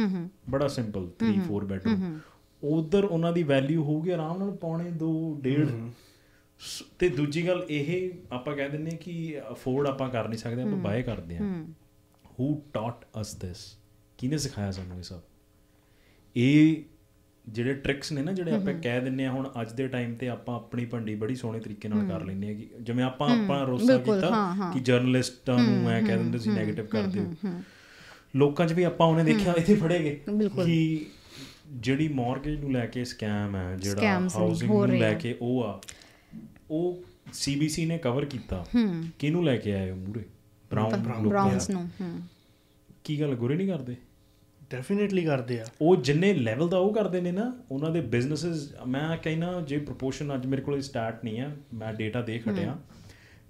ਬੜਾ 0.49 0.67
ਸਿੰਪਲ 0.67 1.09
3 1.25 1.33
4 1.51 1.65
ਬੈਡਰੂਮ 1.65 2.19
ਉਧਰ 2.63 3.03
ਉਹਨਾਂ 3.03 3.33
ਦੀ 3.33 3.43
ਵੈਲਿਊ 3.43 3.83
ਹੋਊਗੀ 3.83 4.09
ਆਰਾਮ 4.09 4.37
ਨਾਲ 4.37 4.51
ਪੌਣੇ 4.51 4.91
2 5.03 5.11
1.5 5.41 5.89
ਤੇ 6.99 7.09
ਦੂਜੀ 7.09 7.47
ਗੱਲ 7.47 7.65
ਇਹ 7.69 8.11
ਆਪਾਂ 8.31 8.55
ਕਹਿ 8.55 8.69
ਦਿੰਨੇ 8.69 8.91
ਕਿ 8.91 9.41
ਅਫੋਰਡ 9.51 9.87
ਆਪਾਂ 9.87 10.09
ਕਰ 10.09 10.27
ਨਹੀਂ 10.27 10.39
ਸਕਦੇ 10.39 10.61
ਆਪਾਂ 10.61 10.77
ਬਾਏ 10.77 11.03
ਕਰਦੇ 11.03 11.37
ਹਾਂ। 11.37 11.65
ਹੂ। 12.39 12.61
ਟਾਟ 12.73 13.05
ਅਸ 13.21 13.35
ਦਿਸ 13.35 13.77
ਕਿਹਨੇ 14.17 14.37
ਸਿਖਾਇਆ 14.37 14.71
ਸਾਨੂੰ 14.71 14.97
ਇਹ 14.97 15.03
ਸਭ? 15.03 15.19
ਇਹ 16.35 16.83
ਜਿਹੜੇ 17.49 17.73
ਟ੍ਰਿਕਸ 17.73 18.11
ਨੇ 18.11 18.21
ਨਾ 18.21 18.31
ਜਿਹੜੇ 18.33 18.51
ਆਪਾਂ 18.51 18.73
ਕਹਿ 18.73 19.01
ਦਿੰਨੇ 19.01 19.25
ਆ 19.25 19.31
ਹੁਣ 19.31 19.49
ਅੱਜ 19.61 19.71
ਦੇ 19.71 19.87
ਟਾਈਮ 19.87 20.15
ਤੇ 20.15 20.29
ਆਪਾਂ 20.29 20.55
ਆਪਣੀ 20.55 20.85
ਭੰਡੀ 20.85 21.15
ਬੜੀ 21.15 21.35
ਸੋਹਣੇ 21.35 21.59
ਤਰੀਕੇ 21.59 21.87
ਨਾਲ 21.87 22.07
ਕਰ 22.07 22.25
ਲੈਂਦੇ 22.25 22.49
ਆ 22.49 22.53
ਕਿ 22.53 22.69
ਜਿਵੇਂ 22.81 23.03
ਆਪਾਂ 23.03 23.43
ਆਪਾਂ 23.43 23.65
ਰੋਸਾ 23.67 23.97
ਕੀਤਾ 23.97 24.29
ਕਿ 24.73 24.79
ਜਰਨਲਿਸਟਾਂ 24.79 25.59
ਨੂੰ 25.59 25.89
ਐ 25.89 26.01
ਕਹਿ 26.01 26.17
ਦਿੰਦੇ 26.17 26.37
ਸੀ 26.39 26.49
네ਗੇਟਿਵ 26.49 26.85
ਕਰਦੇ 26.85 27.19
ਹੋ। 27.19 27.33
ਲੋਕਾਂ 28.37 28.67
'ਚ 28.67 28.73
ਵੀ 28.73 28.83
ਆਪਾਂ 28.83 29.07
ਉਹਨੇ 29.07 29.23
ਦੇਖਿਆ 29.23 29.53
ਇੱਥੇ 29.57 29.75
ਫੜੇਗੇ 29.75 30.19
ਕਿ 30.65 31.05
ਜਿਹੜੀ 31.67 32.07
ਮਾਰਗੇਜ 32.07 32.59
ਨੂੰ 32.59 32.71
ਲੈ 32.73 32.85
ਕੇ 32.85 33.03
ਸਕੈਮ 33.05 33.55
ਹੈ 33.55 33.75
ਜਿਹੜਾ 33.77 34.19
ਹਾਊਸਿੰਗ 34.35 34.71
ਨੂੰ 34.71 34.87
ਲੈ 34.89 35.13
ਆ। 35.13 35.17
ਕੇ 35.19 35.35
ਉਹ 35.41 35.63
ਆ 35.63 35.79
ਉਹ 36.71 37.03
ਸੀਬੀਸੀ 37.33 37.85
ਨੇ 37.85 37.97
ਕਵਰ 37.97 38.25
ਕੀਤਾ। 38.25 38.65
ਕਿਹਨੂੰ 39.19 39.43
ਲੈ 39.45 39.55
ਕੇ 39.57 39.73
ਆਏ 39.73 39.89
ਉਹ 39.91 39.95
ਮੂਰੇ 39.97 40.23
ਬ੍ਰਾਊਨ 40.71 41.27
ਬ੍ਰਾਊਨਸ 41.27 41.69
ਨੂੰ 41.69 41.87
ਕੀ 43.03 43.19
ਗੱਲ 43.21 43.35
ਗੁਰੇ 43.35 43.55
ਨਹੀਂ 43.55 43.67
ਕਰਦੇ? 43.67 43.95
ਡੈਫੀਨਿਟਲੀ 44.71 45.23
ਕਰਦੇ 45.25 45.59
ਆ। 45.61 45.65
ਉਹ 45.81 45.95
ਜਿੰਨੇ 45.95 46.33
ਲੈਵਲ 46.33 46.69
ਦਾ 46.69 46.77
ਉਹ 46.77 46.93
ਕਰਦੇ 46.93 47.21
ਨੇ 47.21 47.31
ਨਾ 47.31 47.51
ਉਹਨਾਂ 47.71 47.89
ਦੇ 47.91 48.01
ਬਿਜ਼ਨੈਸਸ 48.01 48.67
ਮੈਂ 48.87 49.17
ਕਹਿੰਨਾ 49.17 49.51
ਜੇ 49.61 49.77
ਪ੍ਰੋਪੋਰਸ਼ਨ 49.77 50.33
ਅੱਜ 50.35 50.45
ਮੇਰੇ 50.45 50.61
ਕੋਲ 50.61 50.81
ਸਟਾਰਟ 50.81 51.23
ਨਹੀਂ 51.23 51.39
ਹੈ 51.39 51.55
ਮੈਂ 51.73 51.93
ਡੇਟਾ 51.93 52.21
ਦੇਖ 52.21 52.47
ਹਟਿਆ। 52.47 52.77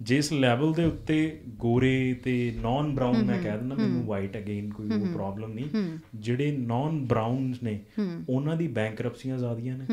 ਜਿਸ 0.02 0.32
ਲੈਵਲ 0.32 0.72
ਦੇ 0.72 0.84
ਉੱਤੇ 0.84 1.40
ਗੋਰੇ 1.48 2.20
ਤੇ 2.24 2.54
ਨਾਨ 2.62 2.94
ਬ੍ਰਾਊਨ 2.94 3.24
ਮੈਂ 3.24 3.42
ਕਹਿ 3.42 3.58
ਦਿੰਦਾ 3.58 3.74
ਮੈਨੂੰ 3.74 4.06
ਵਾਈਟ 4.06 4.36
ਅਗੇਨ 4.36 4.72
ਕੋਈ 4.72 4.90
ਉਹ 4.90 5.06
ਪ੍ਰੋਬਲਮ 5.06 5.52
ਨਹੀਂ। 5.52 5.98
ਜਿਹੜੇ 6.14 6.56
ਨਾਨ 6.56 7.06
ਬ੍ਰਾਊਨਸ 7.06 7.62
ਨੇ 7.62 7.80
ਉਹਨਾਂ 8.28 8.56
ਦੀ 8.56 8.68
ਬੈਂਕਰਪਸੀਆਂ 8.68 9.38
ਜ਼ਿਆਦੀਆਂ 9.38 9.78
ਨੇ। 9.78 9.84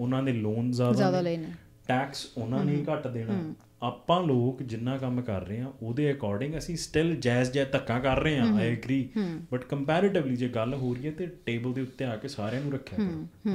ਉਹਨਾਂ 0.00 0.22
ਦੇ 0.22 0.32
ਲੋਨ 0.32 0.70
ਜ਼ਿਆਦਾ 0.70 1.20
ਨੇ। 1.20 1.44
ਟੈਕਸ 1.88 2.26
ਉਹਨਾਂ 2.36 2.64
ਨੇ 2.64 2.84
ਘੱਟ 2.92 3.06
ਦੇਣਾ। 3.06 3.54
ਆਪਾਂ 3.82 4.22
ਲੋਕ 4.22 4.62
ਜਿੰਨਾ 4.62 4.96
ਕੰਮ 4.98 5.20
ਕਰ 5.20 5.46
ਰਹੇ 5.46 5.60
ਆ 5.60 5.72
ਉਹਦੇ 5.82 6.12
ਅਕੋਰਡਿੰਗ 6.12 6.58
ਅਸੀਂ 6.58 6.76
ਸਟਿਲ 6.76 7.16
ਜਾਇਜ਼ 7.16 7.50
ਜਾਇਜ਼ 7.50 7.70
ਧੱਕਾ 7.70 7.98
ਕਰ 7.98 8.20
ਰਹੇ 8.20 8.38
ਆ 8.38 8.44
ਆਈ 8.54 8.68
ਐਗਰੀ 8.68 9.08
ਬਟ 9.52 9.64
ਕੰਪੈਰੀਟਿਵਲੀ 9.64 10.36
ਜੇ 10.36 10.48
ਗੱਲ 10.48 10.74
ਹੋ 10.74 10.94
ਰਹੀ 10.94 11.06
ਹੈ 11.06 11.10
ਤੇ 11.10 11.26
ਟੇਬਲ 11.46 11.72
ਦੇ 11.72 11.80
ਉੱਤੇ 11.80 12.04
ਆ 12.04 12.16
ਕੇ 12.16 12.28
ਸਾਰਿਆਂ 12.28 12.62
ਨੂੰ 12.62 12.72
ਰੱਖਿਆ 12.72 12.98
ਕਰੋ। 12.98 13.54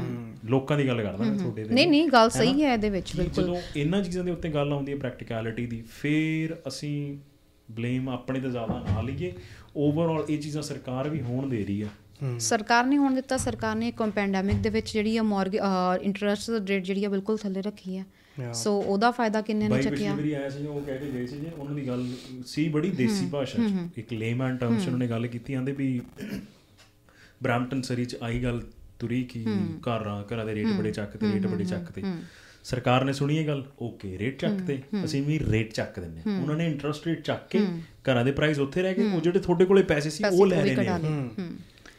ਲੋਕਾਂ 0.49 0.77
ਦੀ 0.77 0.87
ਗੱਲ 0.87 1.01
ਕਰਦਾ 1.03 1.23
ਮੈਂ 1.23 1.37
ਤੁਹਾਡੇ 1.37 1.63
ਦੇ। 1.63 1.73
ਨਹੀਂ 1.75 1.87
ਨਹੀਂ 1.87 2.07
ਗੱਲ 2.07 2.29
ਸਹੀ 2.29 2.63
ਹੈ 2.63 2.73
ਇਹਦੇ 2.73 2.89
ਵਿੱਚ 2.89 3.15
ਬਿਲਕੁਲ। 3.15 3.43
ਜਦੋਂ 3.43 3.61
ਇਹਨਾਂ 3.75 4.01
ਚੀਜ਼ਾਂ 4.03 4.23
ਦੇ 4.23 4.31
ਉੱਤੇ 4.31 4.49
ਗੱਲ 4.49 4.73
ਆਉਂਦੀ 4.73 4.91
ਹੈ 4.91 4.97
ਪ੍ਰੈਕਟੀਕੈਲਿਟੀ 4.97 5.65
ਦੀ 5.65 5.81
ਫਿਰ 5.81 6.55
ਅਸੀਂ 6.67 7.17
ਬਲੇਮ 7.71 8.09
ਆਪਣੇ 8.09 8.39
ਤੇ 8.39 8.49
ਜ਼ਿਆਦਾ 8.51 8.79
ਨਾ 8.79 9.01
ਲਈਏ। 9.01 9.33
ਓਵਰਆਲ 9.77 10.25
ਇਹ 10.29 10.37
ਚੀਜ਼ਾਂ 10.39 10.61
ਸਰਕਾਰ 10.61 11.09
ਵੀ 11.09 11.21
ਹੋਣ 11.21 11.49
ਦੇ 11.49 11.65
ਰਹੀ 11.65 11.81
ਆ 11.81 11.87
ਸਰਕਾਰ 12.39 12.85
ਨੇ 12.85 12.97
ਹੁਣ 12.97 13.15
ਦਿੱਤਾ 13.15 13.37
ਸਰਕਾਰ 13.37 13.75
ਨੇ 13.75 13.87
ਇੱਕ 13.87 14.03
ਪੈਂਡੈਮਿਕ 14.03 14.55
ਦੇ 14.55 14.69
ਵਿੱਚ 14.69 14.93
ਜਿਹੜੀ 14.93 15.17
ਆ 15.17 15.21
ਮੌਰਗ 15.23 15.55
ਇੰਟਰਸਟ 16.01 16.49
ਰੇਟ 16.49 16.83
ਜਿਹੜੀ 16.83 17.05
ਆ 17.05 17.09
ਬਿਲਕੁਲ 17.09 17.37
ਥੱਲੇ 17.37 17.61
ਰੱਖੀ 17.61 17.97
ਆ 17.97 18.03
ਸੋ 18.53 18.79
ਉਹਦਾ 18.79 19.11
ਫਾਇਦਾ 19.11 19.41
ਕਿੰਨੇ 19.41 19.63
ਨੇ 19.63 19.69
ਬਾਈ 19.69 19.81
ਪਿਛਲੀ 19.81 19.97
ਚੱਕਿਆ? 19.97 20.39
ਆਇਆ 20.39 20.49
ਸੀ 20.49 20.65
ਉਹ 20.65 20.81
ਕਹਿ 20.81 20.97
ਕੇ 20.97 21.11
ਗਏ 21.11 21.25
ਸੀ 21.25 21.37
ਜੇ 21.37 21.51
ਉਹਨਾਂ 21.57 21.75
ਦੀ 21.75 21.87
ਗੱਲ 21.87 22.07
ਸੀ 22.45 22.69
ਬੜੀ 22.69 22.89
ਦੇਸੀ 22.89 23.25
ਭਾਸ਼ਾ 23.25 23.67
ਚ। 23.67 23.71
ਇੱਕ 23.97 24.13
ਲੇਮੈਨ 24.13 24.57
ਟਰਮ 24.57 24.79
ਚ 24.79 24.85
ਉਹਨਾਂ 24.85 24.99
ਨੇ 24.99 25.07
ਗੱਲ 25.07 25.27
ਕੀਤੀ 25.27 25.53
ਆਂਦੇ 25.53 25.71
ਵੀ 25.71 26.01
ਬ੍ਰਾਂਪਟਨ 27.43 27.81
ਸਰੀ 27.81 28.05
ਚ 28.05 28.17
ਆਈ 28.23 28.43
ਗੱਲ 28.43 28.61
ਤੁਰੀ 28.99 29.23
ਕਿ 29.23 29.45
ਘਰਾਂ 29.89 30.23
ਘਰਾਂ 30.33 30.45
ਦੇ 30.45 30.55
ਰੇਟ 30.55 30.67
ਬੜੇ 30.67 30.91
ਚੱਕਦੇ 30.91 31.33
ਰੇਟ 31.33 31.47
ਬੜੇ 31.47 31.65
ਚੱਕਦੇ। 31.65 32.03
ਸਰਕਾਰ 32.63 33.03
ਨੇ 33.05 33.13
ਸੁਣੀ 33.13 33.37
ਇਹ 33.37 33.47
ਗੱਲ 33.47 33.65
ਓਕੇ 33.81 34.17
ਰੇਟ 34.17 34.39
ਚੱਕਦੇ 34.39 34.81
ਅਸੀਂ 35.05 35.23
ਵੀ 35.23 35.39
ਰੇਟ 35.39 35.73
ਚੱਕ 35.73 35.99
ਦਿੰਨੇ। 35.99 36.21
ਉਹਨਾਂ 36.41 36.55
ਨੇ 36.55 36.65
ਇੰਟਰਸਟ 36.67 37.07
ਰੇਟ 37.07 37.21
ਚੱਕ 37.21 37.47
ਕੇ 37.49 37.59
ਘਰਾਂ 38.09 38.25
ਦੇ 38.25 38.31
ਪ੍ਰਾਈਸ 38.31 38.59
ਉੱਥੇ 38.59 38.81
ਰਹਿ 38.81 38.93
ਗਏ 38.93 39.11
ਉਹ 39.11 39.21
ਜਿਹੜੇ 39.21 39.39
ਤੁਹਾਡੇ 39.39 39.65
ਕੋਲੇ 39.65 39.83
ਪੈਸੇ 39.83 40.09
ਸੀ 40.09 40.23
ਉਹ 40.31 40.45
ਲੈ 40.45 40.63
ਰਹੇ 40.63 40.75
ਨੇ 40.75 41.29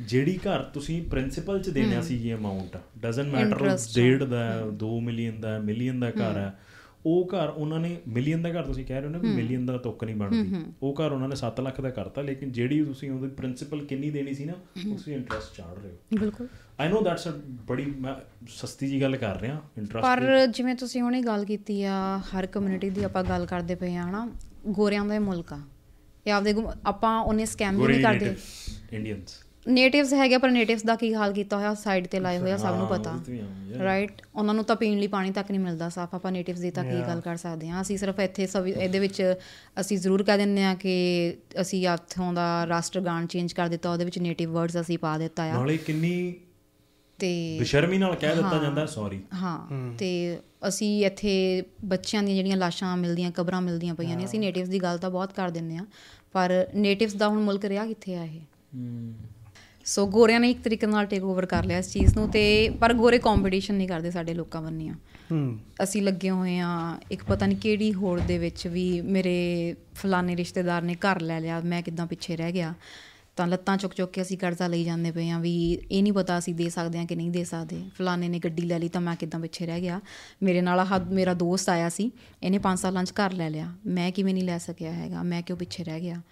ਜਿਹੜੀ 0.00 0.38
ਘਰ 0.38 0.62
ਤੁਸੀਂ 0.62 1.02
ਪ੍ਰਿੰਸੀਪਲ 1.02 1.62
ਚ 1.62 1.68
ਦੇਣਾ 1.68 2.00
ਸੀ 2.00 2.28
ਇਹ 2.28 2.34
ਅਮਾਉਂਟ 2.34 2.76
ਡਸਨਟ 2.98 3.34
ਮੈਟਰ 3.34 3.78
ਡੇਢ 3.94 4.24
ਦਾ 4.24 4.66
2 4.84 5.00
ਮਿਲੀਅਨ 5.02 5.40
ਦਾ 5.40 5.58
ਮਿਲੀਅਨ 5.58 6.00
ਦਾ 6.00 6.10
ਘਰ 6.10 6.36
ਹੈ 6.36 6.58
ਉਹ 7.06 7.28
ਘਰ 7.28 7.48
ਉਹਨਾਂ 7.48 7.80
ਨੇ 7.80 7.96
ਮਿਲੀਅਨ 8.08 8.42
ਦਾ 8.42 8.48
ਘਰ 8.48 8.62
ਤੁਸੀਂ 8.62 8.86
ਕਹਿ 8.86 8.96
ਰਹੇ 8.96 9.06
ਹੋ 9.06 9.12
ਨਾ 9.12 9.18
ਵੀ 9.18 9.28
ਮਿਲੀਅਨ 9.28 9.66
ਦਾ 9.66 9.76
ਤੁੱਕ 9.78 10.04
ਨਹੀਂ 10.04 10.16
ਬਣਦੀ। 10.16 10.56
ਉਹ 10.82 10.94
ਘਰ 10.94 11.12
ਉਹਨਾਂ 11.12 11.28
ਨੇ 11.28 11.36
7 11.36 11.60
ਲੱਖ 11.60 11.80
ਦਾ 11.80 11.90
ਕਰਤਾ 11.90 12.22
ਲੇਕਿਨ 12.22 12.52
ਜਿਹੜੀ 12.52 12.84
ਤੁਸੀਂ 12.84 13.10
ਉਹਦੀ 13.10 13.28
ਪ੍ਰਿੰਸੀਪਲ 13.28 13.84
ਕਿੰਨੀ 13.84 14.10
ਦੇਣੀ 14.10 14.34
ਸੀ 14.34 14.44
ਨਾ 14.44 14.52
ਤੁਸੀਂ 14.82 15.14
ਇੰਟਰਸਟ 15.14 15.56
ਚਾੜ 15.56 15.82
ਰਹੇ 15.82 15.90
ਹੋ। 15.90 16.18
ਬਿਲਕੁਲ। 16.18 16.48
ਆਈ 16.80 16.92
نو 16.92 17.02
ਦੈਟਸ 17.04 17.28
ਅ 17.28 17.30
ਬੜੀ 17.68 17.94
ਸਸਤੀ 18.48 18.88
ਜੀ 18.88 19.02
ਗੱਲ 19.02 19.16
ਕਰ 19.16 19.40
ਰਿਹਾ 19.40 19.60
ਇੰਟਰਸਟ 19.78 20.04
ਪਰ 20.04 20.46
ਜਿਵੇਂ 20.46 20.74
ਤੁਸੀਂ 20.74 21.02
ਹੁਣੇ 21.02 21.22
ਗੱਲ 21.22 21.44
ਕੀਤੀ 21.44 21.82
ਆ 21.84 22.18
ਹਰ 22.18 22.46
ਕਮਿਊਨਿਟੀ 22.46 22.90
ਦੀ 22.90 23.04
ਆਪਾਂ 23.04 23.24
ਗੱਲ 23.24 23.46
ਕਰਦੇ 23.46 23.74
ਪਏ 23.74 23.94
ਆ 23.96 24.10
ਹਨਾ 24.10 24.30
ਗੋਰਿਆਂ 24.66 25.04
ਦਾ 25.04 25.18
ਮੁਲਕ 25.20 25.52
ਆ। 25.52 25.60
ਇਹ 26.26 26.32
ਆਪਦੇ 26.32 26.54
ਆਪਾਂ 26.86 27.20
ਉਹਨੇ 27.20 27.44
ਸਕੈਮ 27.44 27.78
ਵੀ 27.78 27.86
ਨਹੀਂ 27.86 28.02
ਕਰਦੇ। 28.02 28.36
ਇੰਡੀਅਨਸ 28.92 29.44
ਨੇਟਿਵਸ 29.66 30.12
ਹੈਗੇ 30.14 30.38
ਪਰ 30.38 30.50
ਨੇਟਿਵਸ 30.50 30.82
ਦਾ 30.84 30.94
ਕੀ 30.96 31.12
ਹਾਲ 31.14 31.32
ਕੀਤਾ 31.32 31.56
ਹੋਇਆ? 31.56 31.72
ਸਾਈਡ 31.74 32.06
ਤੇ 32.06 32.20
ਲਾਏ 32.20 32.38
ਹੋਇਆ 32.38 32.56
ਸਭ 32.56 32.74
ਨੂੰ 32.76 32.86
ਪਤਾ। 32.88 33.18
ਰਾਈਟ 33.78 34.22
ਉਹਨਾਂ 34.34 34.54
ਨੂੰ 34.54 34.64
ਤਾਂ 34.64 34.76
ਪੀਣ 34.76 34.98
ਲਈ 34.98 35.06
ਪਾਣੀ 35.06 35.30
ਤੱਕ 35.30 35.50
ਨਹੀਂ 35.50 35.60
ਮਿਲਦਾ 35.60 35.88
ਸਾਫ਼। 35.88 36.14
ਆਪਾਂ 36.14 36.32
ਨੇਟਿਵਸ 36.32 36.58
ਦੀ 36.60 36.70
ਤਾਂ 36.70 36.84
ਕੀ 36.84 37.00
ਗੱਲ 37.08 37.20
ਕਰ 37.20 37.36
ਸਕਦੇ 37.36 37.68
ਹਾਂ? 37.68 37.80
ਅਸੀਂ 37.82 37.98
ਸਿਰਫ 37.98 38.20
ਇੱਥੇ 38.20 38.46
ਸਭ 38.46 38.66
ਇਹਦੇ 38.66 38.98
ਵਿੱਚ 38.98 39.22
ਅਸੀਂ 39.80 39.98
ਜ਼ਰੂਰ 39.98 40.22
ਕਹਿ 40.22 40.36
ਦਿੰਦੇ 40.38 40.64
ਆ 40.64 40.74
ਕਿ 40.74 40.94
ਅਸੀਂ 41.60 41.86
ਇੱਥੋਂ 41.88 42.32
ਦਾ 42.32 42.66
ਰਾਸ਼ਟਰਗਾਨ 42.66 43.26
ਚੇਂਜ 43.26 43.52
ਕਰ 43.52 43.68
ਦਿੱਤਾ 43.68 43.90
ਉਹਦੇ 43.92 44.04
ਵਿੱਚ 44.04 44.18
ਨੇਟਿਵ 44.18 44.52
ਵਰਡਸ 44.52 44.80
ਅਸੀਂ 44.80 44.98
ਪਾ 44.98 45.16
ਦਿੱਤਾ 45.18 45.42
ਆ। 45.42 45.52
ਨਾਲੇ 45.52 45.76
ਕਿੰਨੀ 45.76 46.34
ਤੇ 47.18 47.56
ਬੇਸ਼ਰਮੀ 47.58 47.98
ਨਾਲ 47.98 48.14
ਕਹਿ 48.14 48.34
ਦਿੱਤਾ 48.36 48.58
ਜਾਂਦਾ 48.62 48.86
ਸੌਰੀ 48.86 49.20
ਹਾਂ 49.34 49.58
ਤੇ 49.98 50.38
ਅਸੀਂ 50.68 51.06
ਇੱਥੇ 51.06 51.62
ਬੱਚਿਆਂ 51.84 52.22
ਦੀਆਂ 52.22 52.36
ਜਿਹੜੀਆਂ 52.36 52.56
ਲਾਸ਼ਾਂ 52.56 52.96
ਮਿਲਦੀਆਂ 52.96 53.30
ਕਬਰਾਂ 53.30 53.60
ਮਿਲਦੀਆਂ 53.62 53.94
ਪਈਆਂ 53.94 54.16
ਨੇ 54.16 54.24
ਅਸੀਂ 54.24 54.40
ਨੇਟਿਵਸ 54.40 54.68
ਦੀ 54.68 54.78
ਗੱਲ 54.82 54.98
ਤਾਂ 54.98 55.10
ਬਹੁਤ 55.10 55.32
ਕਰ 55.32 55.50
ਦਿੰਦੇ 55.50 55.76
ਆ 55.76 55.84
ਪਰ 56.32 56.52
ਨੇਟਿਵਸ 56.74 57.14
ਦਾ 57.14 57.28
ਹੁਣ 57.28 57.40
ਮੁਲਕ 57.40 57.64
ਰਿਹਾ 57.64 57.86
ਕਿੱਥੇ 57.86 58.16
ਆ 58.16 58.24
ਇਹ? 58.24 58.40
ਸੋ 59.88 60.06
ਗੋਰਿਆਂ 60.06 60.40
ਨੇ 60.40 60.50
ਇੱਕ 60.50 60.60
ਤਰੀਕੇ 60.62 60.86
ਨਾਲ 60.86 61.06
ਟੇਕ 61.06 61.24
ਓਵਰ 61.24 61.46
ਕਰ 61.46 61.64
ਲਿਆ 61.64 61.78
ਇਸ 61.78 61.90
ਚੀਜ਼ 61.92 62.16
ਨੂੰ 62.16 62.28
ਤੇ 62.30 62.42
ਪਰ 62.70 62.92
ਗੋਰੇ 62.94 63.18
ਕੰਪੀਟੀਸ਼ਨ 63.18 63.74
ਨਹੀਂ 63.74 63.88
ਕਰਦੇ 63.88 64.10
ਸਾਡੇ 64.10 64.34
ਲੋਕਾਂ 64.34 64.62
ਬੰਨੀਆਂ 64.62 64.94
ਹੂੰ। 65.32 65.58
ਅਸੀਂ 65.82 66.02
ਲੱਗੇ 66.02 66.30
ਹੋਏ 66.30 66.58
ਆ 66.58 66.98
ਇੱਕ 67.10 67.24
ਪਤਾ 67.24 67.46
ਨਹੀਂ 67.46 67.58
ਕਿਹੜੀ 67.58 67.92
ਹੋੜ 67.94 68.20
ਦੇ 68.20 68.38
ਵਿੱਚ 68.38 68.66
ਵੀ 68.66 69.00
ਮੇਰੇ 69.00 69.74
ਫਲਾਣੇ 69.94 70.36
ਰਿਸ਼ਤੇਦਾਰ 70.36 70.82
ਨੇ 70.82 70.94
ਘਰ 70.94 71.20
ਲੈ 71.20 71.40
ਲਿਆ 71.40 71.60
ਮੈਂ 71.60 71.82
ਕਿਦਾਂ 71.82 72.06
ਪਿੱਛੇ 72.06 72.36
ਰਹਿ 72.36 72.52
ਗਿਆ। 72.52 72.74
ਤਾਂ 73.36 73.46
ਲੱਤਾਂ 73.46 73.76
ਚੁੱਕ 73.76 73.94
ਚੁੱਕ 73.94 74.12
ਕੇ 74.12 74.22
ਅਸੀਂ 74.22 74.38
ਕਰਜ਼ਾ 74.38 74.66
ਲਈ 74.66 74.84
ਜਾਂਦੇ 74.84 75.10
ਪਏ 75.10 75.30
ਆ 75.30 75.38
ਵੀ 75.38 75.78
ਇਹ 75.90 76.02
ਨਹੀਂ 76.02 76.12
ਪਤਾ 76.12 76.38
ਅਸੀਂ 76.38 76.54
ਦੇ 76.54 76.68
ਸਕਦੇ 76.68 76.98
ਆ 76.98 77.04
ਕਿ 77.04 77.16
ਨਹੀਂ 77.16 77.30
ਦੇ 77.30 77.44
ਸਕਦੇ। 77.44 77.82
ਫਲਾਣੇ 77.94 78.28
ਨੇ 78.28 78.38
ਗੱਡੀ 78.38 78.62
ਲੈ 78.62 78.78
ਲਈ 78.78 78.88
ਤਾਂ 78.88 79.00
ਮੈਂ 79.00 79.16
ਕਿਦਾਂ 79.16 79.40
ਪਿੱਛੇ 79.40 79.66
ਰਹਿ 79.66 79.80
ਗਿਆ। 79.80 80.00
ਮੇਰੇ 80.42 80.60
ਨਾਲ 80.60 80.80
ਆਹ 80.80 80.98
ਮੇਰਾ 81.00 81.34
ਦੋਸਤ 81.34 81.68
ਆਇਆ 81.68 81.88
ਸੀ 81.88 82.10
ਇਹਨੇ 82.42 82.58
5 82.58 82.76
ਸਾਲਾਂ 82.76 83.04
'ਚ 83.04 83.12
ਘਰ 83.12 83.32
ਲੈ 83.32 83.50
ਲਿਆ। 83.50 83.74
ਮੈਂ 83.86 84.12
ਕਿਵੇਂ 84.12 84.34
ਨਹੀਂ 84.34 84.44
ਲੈ 84.44 84.58
ਸਕਿਆ 84.58 84.92
ਹੈਗਾ 84.92 85.22
ਮੈਂ 85.22 85.42
ਕਿਉਂ 85.42 85.58
ਪਿੱਛੇ 85.58 85.84
ਰਹਿ 85.84 86.00
ਗਿਆ? 86.00 86.22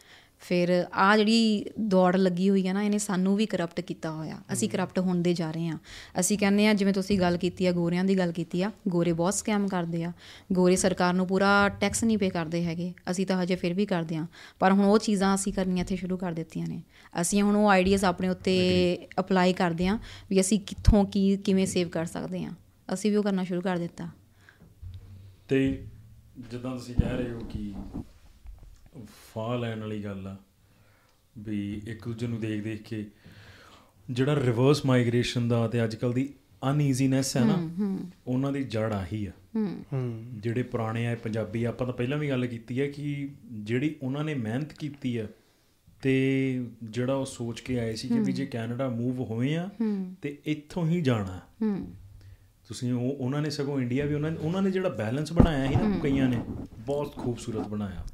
ਫਿਰ 0.41 0.71
ਆ 0.93 1.17
ਜਿਹੜੀ 1.17 1.65
ਦੌੜ 1.81 2.17
ਲੱਗੀ 2.17 2.49
ਹੋਈ 2.51 2.67
ਹੈ 2.67 2.73
ਨਾ 2.73 2.83
ਇਹਨੇ 2.83 2.99
ਸਾਨੂੰ 2.99 3.37
ਵੀ 3.37 3.47
ਕਰਪਟ 3.47 3.81
ਕੀਤਾ 3.81 4.11
ਹੋਇਆ। 4.11 4.39
ਅਸੀਂ 4.53 4.69
ਕਰਪਟ 4.69 4.99
ਹੁੰਦੇ 4.99 5.33
ਜਾ 5.35 5.51
ਰਹੇ 5.51 5.69
ਹਾਂ। 5.69 5.79
ਅਸੀਂ 6.21 6.39
ਕਹਿੰਦੇ 6.39 6.67
ਆ 6.67 6.75
ਜਿਵੇਂ 6.75 6.93
ਤੁਸੀਂ 6.93 7.19
ਗੱਲ 7.21 7.37
ਕੀਤੀ 7.37 7.67
ਆ 7.67 7.73
ਗੋਰਿਆਂ 7.73 8.05
ਦੀ 8.05 8.19
ਗੱਲ 8.19 8.33
ਕੀਤੀ 8.33 8.63
ਆ 8.63 8.71
ਗੋਰੇ 8.89 9.13
ਬਹੁਤ 9.13 9.35
ਸਕੈਮ 9.35 9.67
ਕਰਦੇ 9.69 10.03
ਆ। 10.05 10.13
ਗੋਰੇ 10.53 10.77
ਸਰਕਾਰ 10.77 11.15
ਨੂੰ 11.15 11.27
ਪੂਰਾ 11.27 11.69
ਟੈਕਸ 11.81 12.05
ਨਹੀਂ 12.05 12.19
ਪੇ 12.19 12.29
ਕਰਦੇ 12.31 12.65
ਹੈਗੇ। 12.65 12.93
ਅਸੀਂ 13.11 13.27
ਤਾਂ 13.27 13.43
ਹਜੇ 13.43 13.57
ਫਿਰ 13.57 13.75
ਵੀ 13.75 13.87
ਕਰਦੇ 13.87 14.17
ਆ 14.17 14.27
ਪਰ 14.59 14.73
ਹੁਣ 14.73 14.85
ਉਹ 14.85 14.99
ਚੀਜ਼ਾਂ 14.99 15.35
ਅਸੀਂ 15.35 15.53
ਕਰਨੀਆਂ 15.53 15.85
ਇੱਥੇ 15.85 15.97
ਸ਼ੁਰੂ 15.97 16.17
ਕਰ 16.17 16.33
ਦਿੱਤੀਆਂ 16.33 16.67
ਨੇ। 16.67 16.83
ਅਸੀਂ 17.21 17.43
ਹੁਣ 17.43 17.57
ਉਹ 17.57 17.69
ਆਈਡੀਆਜ਼ 17.69 18.05
ਆਪਣੇ 18.05 18.29
ਉੱਤੇ 18.29 18.57
ਅਪਲਾਈ 19.21 19.53
ਕਰਦੇ 19.53 19.87
ਆ 19.87 19.99
ਵੀ 20.31 20.41
ਅਸੀਂ 20.41 20.61
ਕਿੱਥੋਂ 20.61 21.05
ਕੀ 21.05 21.37
ਕਿਵੇਂ 21.37 21.67
ਸੇਵ 21.67 21.89
ਕਰ 21.89 22.05
ਸਕਦੇ 22.07 22.45
ਆ 22.45 22.51
ਅਸੀਂ 22.89 23.11
ਵੀ 23.11 23.17
ਉਹ 23.17 23.23
ਕਰਨਾ 23.23 23.45
ਸ਼ੁਰੂ 23.45 23.61
ਕਰ 23.61 23.79
ਦਿੱਤਾ। 23.79 24.09
ਤੇ 25.49 25.87
ਜਿੱਦਾਂ 26.51 26.71
ਤੁਸੀਂ 26.71 26.95
ਕਹਿ 26.95 27.17
ਰਹੇ 27.17 27.33
ਹੋ 27.33 27.39
ਕਿ 27.39 27.73
ਫਾਹ 29.35 29.59
ਲੈਣ 29.59 29.81
ਵਾਲੀ 29.81 30.05
ਗੱਲ 30.05 30.27
ਆ 30.27 30.37
ਵੀ 31.39 31.83
ਇੱਕ 31.87 32.05
ਦੂਜੇ 32.05 32.27
ਨੂੰ 32.27 32.41
ਦੇਖ 32.41 32.63
ਦੇਖ 32.63 32.83
ਕੇ 32.83 33.07
ਜਿਹੜਾ 34.11 34.35
ਰਿਵਰਸ 34.35 34.87
ਮਾਈਗ੍ਰੇਸ਼ਨ 34.87 35.49
ਦਾ 35.49 35.69
ਤੇ 35.69 35.85
ਅੱਜਕੱਲ 35.85 36.13
ਦੀ 36.13 36.35
ਅਨਈਜ਼ੀਨੈਸ 36.71 37.37
ਹੈ 37.37 37.45
ਨਾ 37.45 37.69
ਉਹਨਾਂ 38.27 38.53
ਦੀ 38.53 38.65
ਜੜ 38.65 38.93
ਆਹੀ 38.93 39.27
ਆ। 39.27 39.31
ਜਿਹੜੇ 40.33 40.63
ਪੁਰਾਣੇ 40.63 41.07
ਆ 41.07 41.17
ਪੰਜਾਬੀ 41.17 41.65
ਆਪਾਂ 41.65 41.87
ਤਾਂ 41.87 41.95
ਪਹਿਲਾਂ 41.95 42.19
ਵੀ 42.19 42.29
ਗੱਲ 42.29 42.47
ਕੀਤੀ 42.47 42.81
ਹੈ 42.81 42.87
ਕਿ 42.87 43.31
ਜਿਹੜੀ 43.53 43.95
ਉਹਨਾਂ 44.03 44.25
ਨੇ 44.25 44.35
ਮਿਹਨਤ 44.35 44.73
ਕੀਤੀ 44.73 45.17
ਆ 45.17 45.27
ਤੇ 46.03 46.67
ਜਿਹੜਾ 46.83 47.15
ਉਹ 47.15 47.27
ਸੋਚ 47.27 47.61
ਕੇ 47.61 47.81
ਆਏ 47.81 47.95
ਸੀ 47.95 48.09
ਕਿ 48.09 48.19
ਵੀ 48.19 48.33
ਜੇ 48.33 48.47
ਕੈਨੇਡਾ 48.47 48.89
ਮੂਵ 48.89 49.21
ਹੋਏ 49.21 49.55
ਆ 49.55 49.69
ਤੇ 50.23 50.39
ਇੱਥੋਂ 50.45 50.87
ਹੀ 50.87 51.01
ਜਾਣਾ। 51.01 51.41
ਤੁਸੀਂ 52.69 52.93
ਉਹ 52.93 53.17
ਉਹਨਾਂ 53.17 53.43
ਨੇ 53.43 53.51
ਸਗੋਂ 53.51 53.81
ਇੰਡੀਆ 53.81 54.05
ਵੀ 54.05 54.15
ਉਹਨਾਂ 54.15 54.31
ਨੇ 54.31 54.37
ਉਹਨਾਂ 54.37 54.63
ਨੇ 54.63 54.71
ਜਿਹੜਾ 54.71 54.89
ਬੈਲੈਂਸ 54.89 55.33
ਬਣਾਇਆ 55.33 55.67
ਸੀ 55.69 55.75
ਨਾ 55.75 55.99
ਕਈਆਂ 55.99 56.29
ਨੇ 56.29 56.43
ਬਹੁਤ 56.79 57.17
ਖੂਬਸੂਰਤ 57.17 57.69
ਬਣਾਇਆ। 57.69 58.07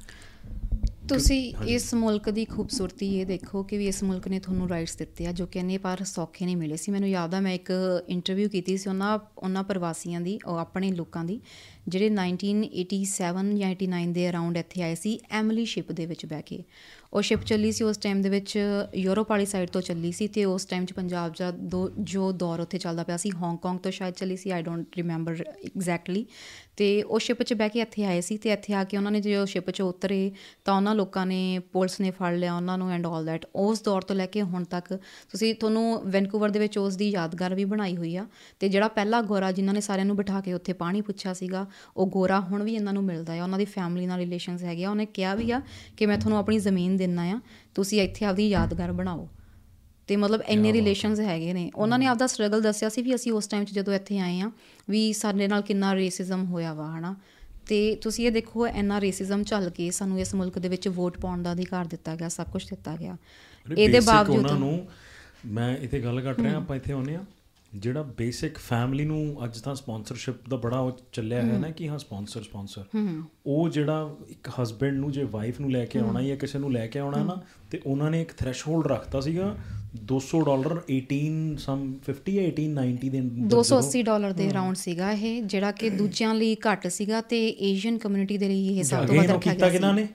ਤੁਸੀਂ 1.13 1.53
ਇਸ 1.67 1.93
ਮੁਲਕ 1.93 2.29
ਦੀ 2.29 2.45
ਖੂਬਸੂਰਤੀ 2.45 3.07
ਇਹ 3.19 3.25
ਦੇਖੋ 3.25 3.63
ਕਿ 3.63 3.77
ਵੀ 3.77 3.87
ਇਸ 3.87 4.03
ਮੁਲਕ 4.03 4.27
ਨੇ 4.27 4.39
ਤੁਹਾਨੂੰ 4.39 4.69
ਰਾਈਟਸ 4.69 4.95
ਦਿੱਤੇ 4.95 5.25
ਆ 5.27 5.31
ਜੋ 5.31 5.45
ਕਿ 5.45 5.59
ਇੰਨੇ 5.59 5.77
ਪਰ 5.77 6.03
ਸੌਖੇ 6.03 6.45
ਨਹੀਂ 6.45 6.57
ਮਿਲੇ 6.57 6.77
ਸੀ। 6.77 6.91
ਮੈਨੂੰ 6.91 7.09
ਯਾਦ 7.09 7.35
ਆ 7.35 7.39
ਮੈਂ 7.39 7.53
ਇੱਕ 7.53 7.71
ਇੰਟਰਵਿਊ 8.09 8.49
ਕੀਤੀ 8.49 8.77
ਸੀ 8.77 8.89
ਉਹਨਾਂ 8.89 9.19
ਉਹਨਾਂ 9.37 9.63
ਪ੍ਰਵਾਸੀਆਂ 9.63 10.21
ਦੀ 10.21 10.39
ਉਹ 10.45 10.57
ਆਪਣੇ 10.57 10.91
ਲੋਕਾਂ 10.91 11.23
ਦੀ 11.25 11.39
ਜਿਹੜੇ 11.87 12.09
1987 12.09 13.53
ਜਾਂ 13.57 13.71
89 13.71 14.11
ਦੇ 14.13 14.29
ਅਰਾਊਂਡ 14.29 14.57
ਇੱਥੇ 14.57 14.81
ਆਏ 14.81 14.95
ਸੀ 14.95 15.19
ਐਮਲੀ 15.31 15.65
ਸ਼ਿਪ 15.65 15.91
ਦੇ 15.91 16.05
ਵਿੱਚ 16.05 16.25
ਬਹਿ 16.25 16.41
ਕੇ। 16.41 16.63
ਉਹ 17.13 17.21
ਸ਼ਿਪ 17.21 17.43
ਚੱਲੀ 17.43 17.71
ਸੀ 17.71 17.83
ਉਸ 17.83 17.97
ਟਾਈਮ 17.97 18.21
ਦੇ 18.21 18.29
ਵਿੱਚ 18.29 18.57
ਯੂਰਪ 18.95 19.29
ਵਾਲੀ 19.29 19.45
ਸਾਈਡ 19.45 19.69
ਤੋਂ 19.69 19.81
ਚੱਲੀ 19.81 20.11
ਸੀ 20.11 20.27
ਤੇ 20.27 20.45
ਉਸ 20.45 20.65
ਟਾਈਮ 20.65 20.85
'ਚ 20.85 20.93
ਪੰਜਾਬ 20.93 21.33
ਦਾ 21.39 21.49
ਦੋ, 21.51 21.89
ਜੋ 21.99 22.31
ਦੌਰ 22.31 22.59
ਉੱਥੇ 22.59 22.77
ਚੱਲਦਾ 22.77 23.03
ਪਿਆ 23.03 23.17
ਸੀ 23.17 23.31
ਹਾਂਗਕਾਂਗ 23.31 23.79
ਤੋਂ 23.79 23.91
ਸ਼ਾਇਦ 23.91 24.13
ਚੱਲੀ 24.13 24.37
ਸੀ 24.37 24.49
ਆਈ 24.49 24.61
ਡੋਨਟ 24.61 24.97
ਰਿਮੈਂਬਰ 24.97 25.43
ਐਗਜ਼ੈਕਟਲੀ 25.65 26.25
ਤੇ 26.77 26.87
ਉਹ 27.03 27.19
ਸ਼ਿਪ 27.19 27.43
'ਚ 27.43 27.53
ਬਹਿ 27.53 27.69
ਕੇ 27.69 27.79
ਇੱਥੇ 27.79 28.05
ਆਏ 28.05 28.21
ਸੀ 28.21 28.37
ਤੇ 28.37 28.51
ਇੱਥੇ 28.51 28.73
ਆ 28.73 28.83
ਕੇ 28.83 28.97
ਉਹਨਾਂ 28.97 29.11
ਨੇ 29.11 29.21
ਜਦੋਂ 29.21 29.45
ਸ਼ਿਪ 29.45 29.69
'ਚ 29.71 29.81
ਉਤਰੇ 29.81 30.31
ਤਾਂ 30.65 30.75
ਉਹਨਾਂ 30.75 30.95
ਲੋਕਾਂ 30.95 31.25
ਨੇ 31.25 31.59
ਪੁਲਿਸ 31.73 31.99
ਨੇ 32.01 32.11
ਫੜ 32.11 32.33
ਲਿਆ 32.33 32.55
ਉਹਨਾਂ 32.55 32.77
ਨੂੰ 32.77 32.91
ਐਂਡ 32.91 33.05
ਆਲ 33.05 33.25
ਦੈਟ 33.25 33.45
ਉਸ 33.55 33.81
ਦੌਰ 33.83 34.01
ਤੋਂ 34.01 34.15
ਲੈ 34.15 34.25
ਕੇ 34.25 34.41
ਹੁਣ 34.41 34.63
ਤੱਕ 34.63 34.93
ਤੁਸੀਂ 35.31 35.53
ਤੁਹਾਨੂੰ 35.55 36.01
ਵੈਨਕੂਵਰ 36.05 36.49
ਦੇ 36.49 36.59
ਵਿੱਚ 36.59 36.77
ਉਸ 36.77 36.95
ਦੀ 36.95 37.09
ਯਾਦਗਾਰ 37.09 37.55
ਵੀ 37.55 37.65
ਬਣਾਈ 37.65 37.95
ਹੋਈ 37.97 38.15
ਆ 38.15 38.25
ਤੇ 38.59 38.69
ਜਿਹੜਾ 38.69 38.87
ਪਹਿਲਾ 38.87 39.21
ਗੋਰਾ 39.21 39.51
ਜਿਨ੍ਹਾਂ 39.51 39.73
ਨੇ 39.73 39.81
ਸਾਰਿਆਂ 39.81 40.05
ਨੂੰ 40.05 40.15
ਬਿਠਾ 40.15 40.41
ਕੇ 40.41 40.53
ਉੱਥੇ 40.53 40.73
ਪਾਣੀ 40.73 41.01
ਪੁੱਛਿਆ 41.01 41.33
ਸੀਗਾ, 41.33 41.65
ਉਹ 41.97 42.07
ਗੋਰਾ 42.07 42.39
ਹੁਣ 42.39 42.63
ਵੀ 42.63 42.73
ਇਹਨਾਂ 42.75 42.93
ਨੂੰ 42.93 43.03
ਮਿਲਦਾ 43.03 43.33
ਆ, 43.33 43.43
ਉਹਨਾਂ 43.43 43.59
ਦੀ 43.59 43.65
ਫੈਮਿਲੀ 43.65 44.05
ਨਾਲ 44.05 44.19
ਰਿਲੇਸ਼ਨਸ 44.19 44.63
ਹੈਗੇ 44.63 44.83
ਆ, 44.83 44.89
ਉਹਨੇ 44.89 45.05
ਕਿਹਾ 45.05 45.35
ਵੀ 45.35 45.51
ਆ 45.51 45.61
ਕਿ 45.97 46.05
ਮੈਂ 46.05 46.17
ਤੁਹਾਨੂੰ 46.17 46.39
ਆਪਣੀ 46.39 46.59
ਜ਼ਮੀਨ 46.59 46.97
ਦਿੰਨਾ 47.05 47.23
ਆ 47.25 47.39
ਤੁਸੀਂ 47.75 48.01
ਇੱਥੇ 48.01 48.25
ਆਪਦੀ 48.25 48.47
ਯਾਦਗਾਰ 48.49 48.91
ਬਣਾਓ। 48.91 49.27
ਤੇ 50.07 50.15
ਮਤਲਬ 50.15 50.41
ਇੰਨੇ 50.47 50.71
ਰਿਲੇਸ਼ਨਸ 50.73 51.19
ਹੈਗੇ 51.19 51.53
ਨੇ। 51.53 51.69
ਉਹਨਾਂ 51.75 51.99
ਨੇ 51.99 52.05
ਆਪਦਾ 52.05 52.27
ਸਟਰਗਲ 52.27 52.61
ਦੱਸਿਆ 52.61 52.89
ਸੀ 52.89 53.01
ਵੀ 53.01 53.13
ਅਸੀਂ 53.15 53.31
ਉਸ 53.31 53.47
ਟਾਈਮ 53.47 53.65
'ਚ 53.65 53.73
ਜਦੋਂ 53.73 53.93
ਇੱਥੇ 53.93 54.19
ਆਏ 54.19 54.39
ਆ 54.41 54.51
ਵੀ 54.89 55.01
ਸਾਡੇ 55.13 55.47
ਨਾਲ 55.47 55.61
ਕਿੰਨਾ 55.61 55.93
ਰੇਸਿਜ਼ਮ 55.95 56.45
ਹੋਇਆ 56.45 56.73
ਵਾ 56.73 56.87
ਹਨਾ। 56.97 57.15
ਤੇ 57.67 57.95
ਤੁਸੀਂ 57.95 58.25
ਇਹ 58.27 58.31
ਦੇਖੋ 58.31 58.67
ਇੰਨਾ 58.67 58.99
ਰੇਸਿਜ਼ਮ 59.01 59.43
ਚੱਲ 59.43 59.69
ਕੇ 59.69 59.89
ਸਾਨੂੰ 59.91 60.19
ਇਸ 60.19 60.33
ਮੁਲਕ 60.35 60.59
ਦੇ 60.59 60.69
ਵਿੱਚ 60.69 60.87
ਵੋਟ 60.87 61.17
ਪਾਉਣ 61.17 61.43
ਦਾ 61.43 61.51
ਅਧਿਕਾਰ 61.51 61.85
ਦਿੱਤਾ 61.85 62.15
ਗਿਆ 62.15 62.29
ਸਭ 62.29 62.47
ਕੁਝ 62.51 62.63
ਦਿੱਤਾ 62.69 62.95
ਗਿਆ। 62.95 63.15
ਇਹਦੇ 63.77 63.99
ਬਾਵਜੂਦ 63.99 64.37
ਉਹਨਾਂ 64.37 64.59
ਨੂੰ 64.59 64.87
ਮੈਂ 65.45 65.75
ਇੱਥੇ 65.77 65.99
ਗੱਲ 65.99 66.21
ਕਰ 66.21 66.35
ਰਿਹਾ 66.35 66.57
ਆਪਾਂ 66.57 66.75
ਇੱਥੇ 66.75 66.93
ਆਉਨੇ 66.93 67.15
ਆ 67.15 67.23
ਜਿਹੜਾ 67.75 68.03
ਬੇਸਿਕ 68.03 68.57
ਫੈਮਿਲੀ 68.57 69.05
ਨੂੰ 69.05 69.45
ਅੱਜ 69.45 69.61
ਤਾਂ 69.61 69.75
ਸਪਾਂਸਰਸ਼ਿਪ 69.75 70.49
ਦਾ 70.49 70.57
ਬੜਾ 70.57 70.97
ਚੱਲਿਆ 71.11 71.41
ਹੈ 71.41 71.57
ਨਾ 71.57 71.69
ਕਿ 71.69 71.89
ਹਾਂ 71.89 71.97
ਸਪਾਂਸਰ 71.97 72.41
ਸਪਾਂਸਰ 72.41 72.83
ਉਹ 73.45 73.69
ਜਿਹੜਾ 73.69 74.15
ਇੱਕ 74.29 74.49
ਹਸਬੰਡ 74.61 74.93
ਨੂੰ 74.93 75.11
ਜੇ 75.11 75.23
ਵਾਈਫ 75.23 75.59
ਨੂੰ 75.59 75.71
ਲੈ 75.71 75.85
ਕੇ 75.85 75.99
ਆਉਣਾ 75.99 76.21
ਜਾਂ 76.21 76.37
ਕਿਸੇ 76.37 76.59
ਨੂੰ 76.59 76.73
ਲੈ 76.73 76.87
ਕੇ 76.87 76.99
ਆਉਣਾ 76.99 77.23
ਨਾ 77.23 77.41
ਤੇ 77.71 77.81
ਉਹਨਾਂ 77.85 78.11
ਨੇ 78.11 78.21
ਇੱਕ 78.21 78.33
ਥ੍ਰੈਸ਼ਹੋਲਡ 78.33 78.87
ਰੱਖਤਾ 78.87 79.19
ਸੀਗਾ 79.19 79.57
200 80.13 80.41
ਡਾਲਰ 80.45 80.81
18 80.93 81.55
ਸਮ 81.57 81.93
50 82.05 82.33
ਜਾਂ 82.33 82.43
18 82.43 82.91
90 82.91 83.09
ਦੇ 83.09 83.19
ਅੰਦਰ 83.19 83.57
280 83.57 84.01
ਡਾਲਰ 84.01 84.31
ਦੇ 84.31 84.51
ਅਰਾਊਂਡ 84.51 84.75
ਸੀਗਾ 84.75 85.11
ਇਹ 85.11 85.43
ਜਿਹੜਾ 85.43 85.71
ਕਿ 85.71 85.89
ਦੂਜਿਆਂ 85.89 86.35
ਲਈ 86.35 86.55
ਘੱਟ 86.55 86.87
ਸੀਗਾ 86.87 87.21
ਤੇ 87.21 87.49
ਏਸ਼ੀਅਨ 87.49 87.97
ਕਮਿਊਨਿਟੀ 87.97 88.37
ਦੇ 88.37 88.47
ਲਈ 88.47 88.77
ਇਹ 88.77 88.83
ਸਭ 88.83 89.05
ਤੋਂ 89.05 89.15
ਵੱਧ 89.15 89.31
ਰੱਖਿਆ 89.31 89.53
ਗਿਆ 89.53 89.69
ਕਿਹਨਾਂ 89.69 89.93
ਨੇ। 89.93 90.07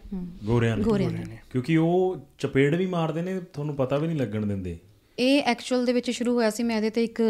ਗੋਰਿਆਂ 0.44 0.76
ਨੇ। 1.10 1.38
ਕਿਉਂਕਿ 1.50 1.76
ਉਹ 1.76 2.16
ਚਪੇੜ 2.38 2.74
ਵੀ 2.74 2.86
ਮਾਰਦੇ 2.86 3.22
ਨੇ 3.22 3.40
ਤੁਹਾਨੂੰ 3.40 3.74
ਪਤਾ 3.74 3.96
ਵੀ 3.96 4.06
ਨਹੀਂ 4.06 4.18
ਲੱਗਣ 4.18 4.46
ਦਿੰਦੇ। 4.46 4.78
ਇਹ 5.18 5.42
ਐਕਚੁਅਲ 5.42 5.84
ਦੇ 5.84 5.92
ਵਿੱਚ 5.92 6.10
ਸ਼ੁਰੂ 6.10 6.34
ਹੋਇਆ 6.34 6.50
ਸੀ, 6.50 6.62
ਮੈਂ 6.62 6.76
ਇਹਦੇ 6.76 6.90
ਤੇ 6.90 7.04
ਇੱਕ 7.04 7.22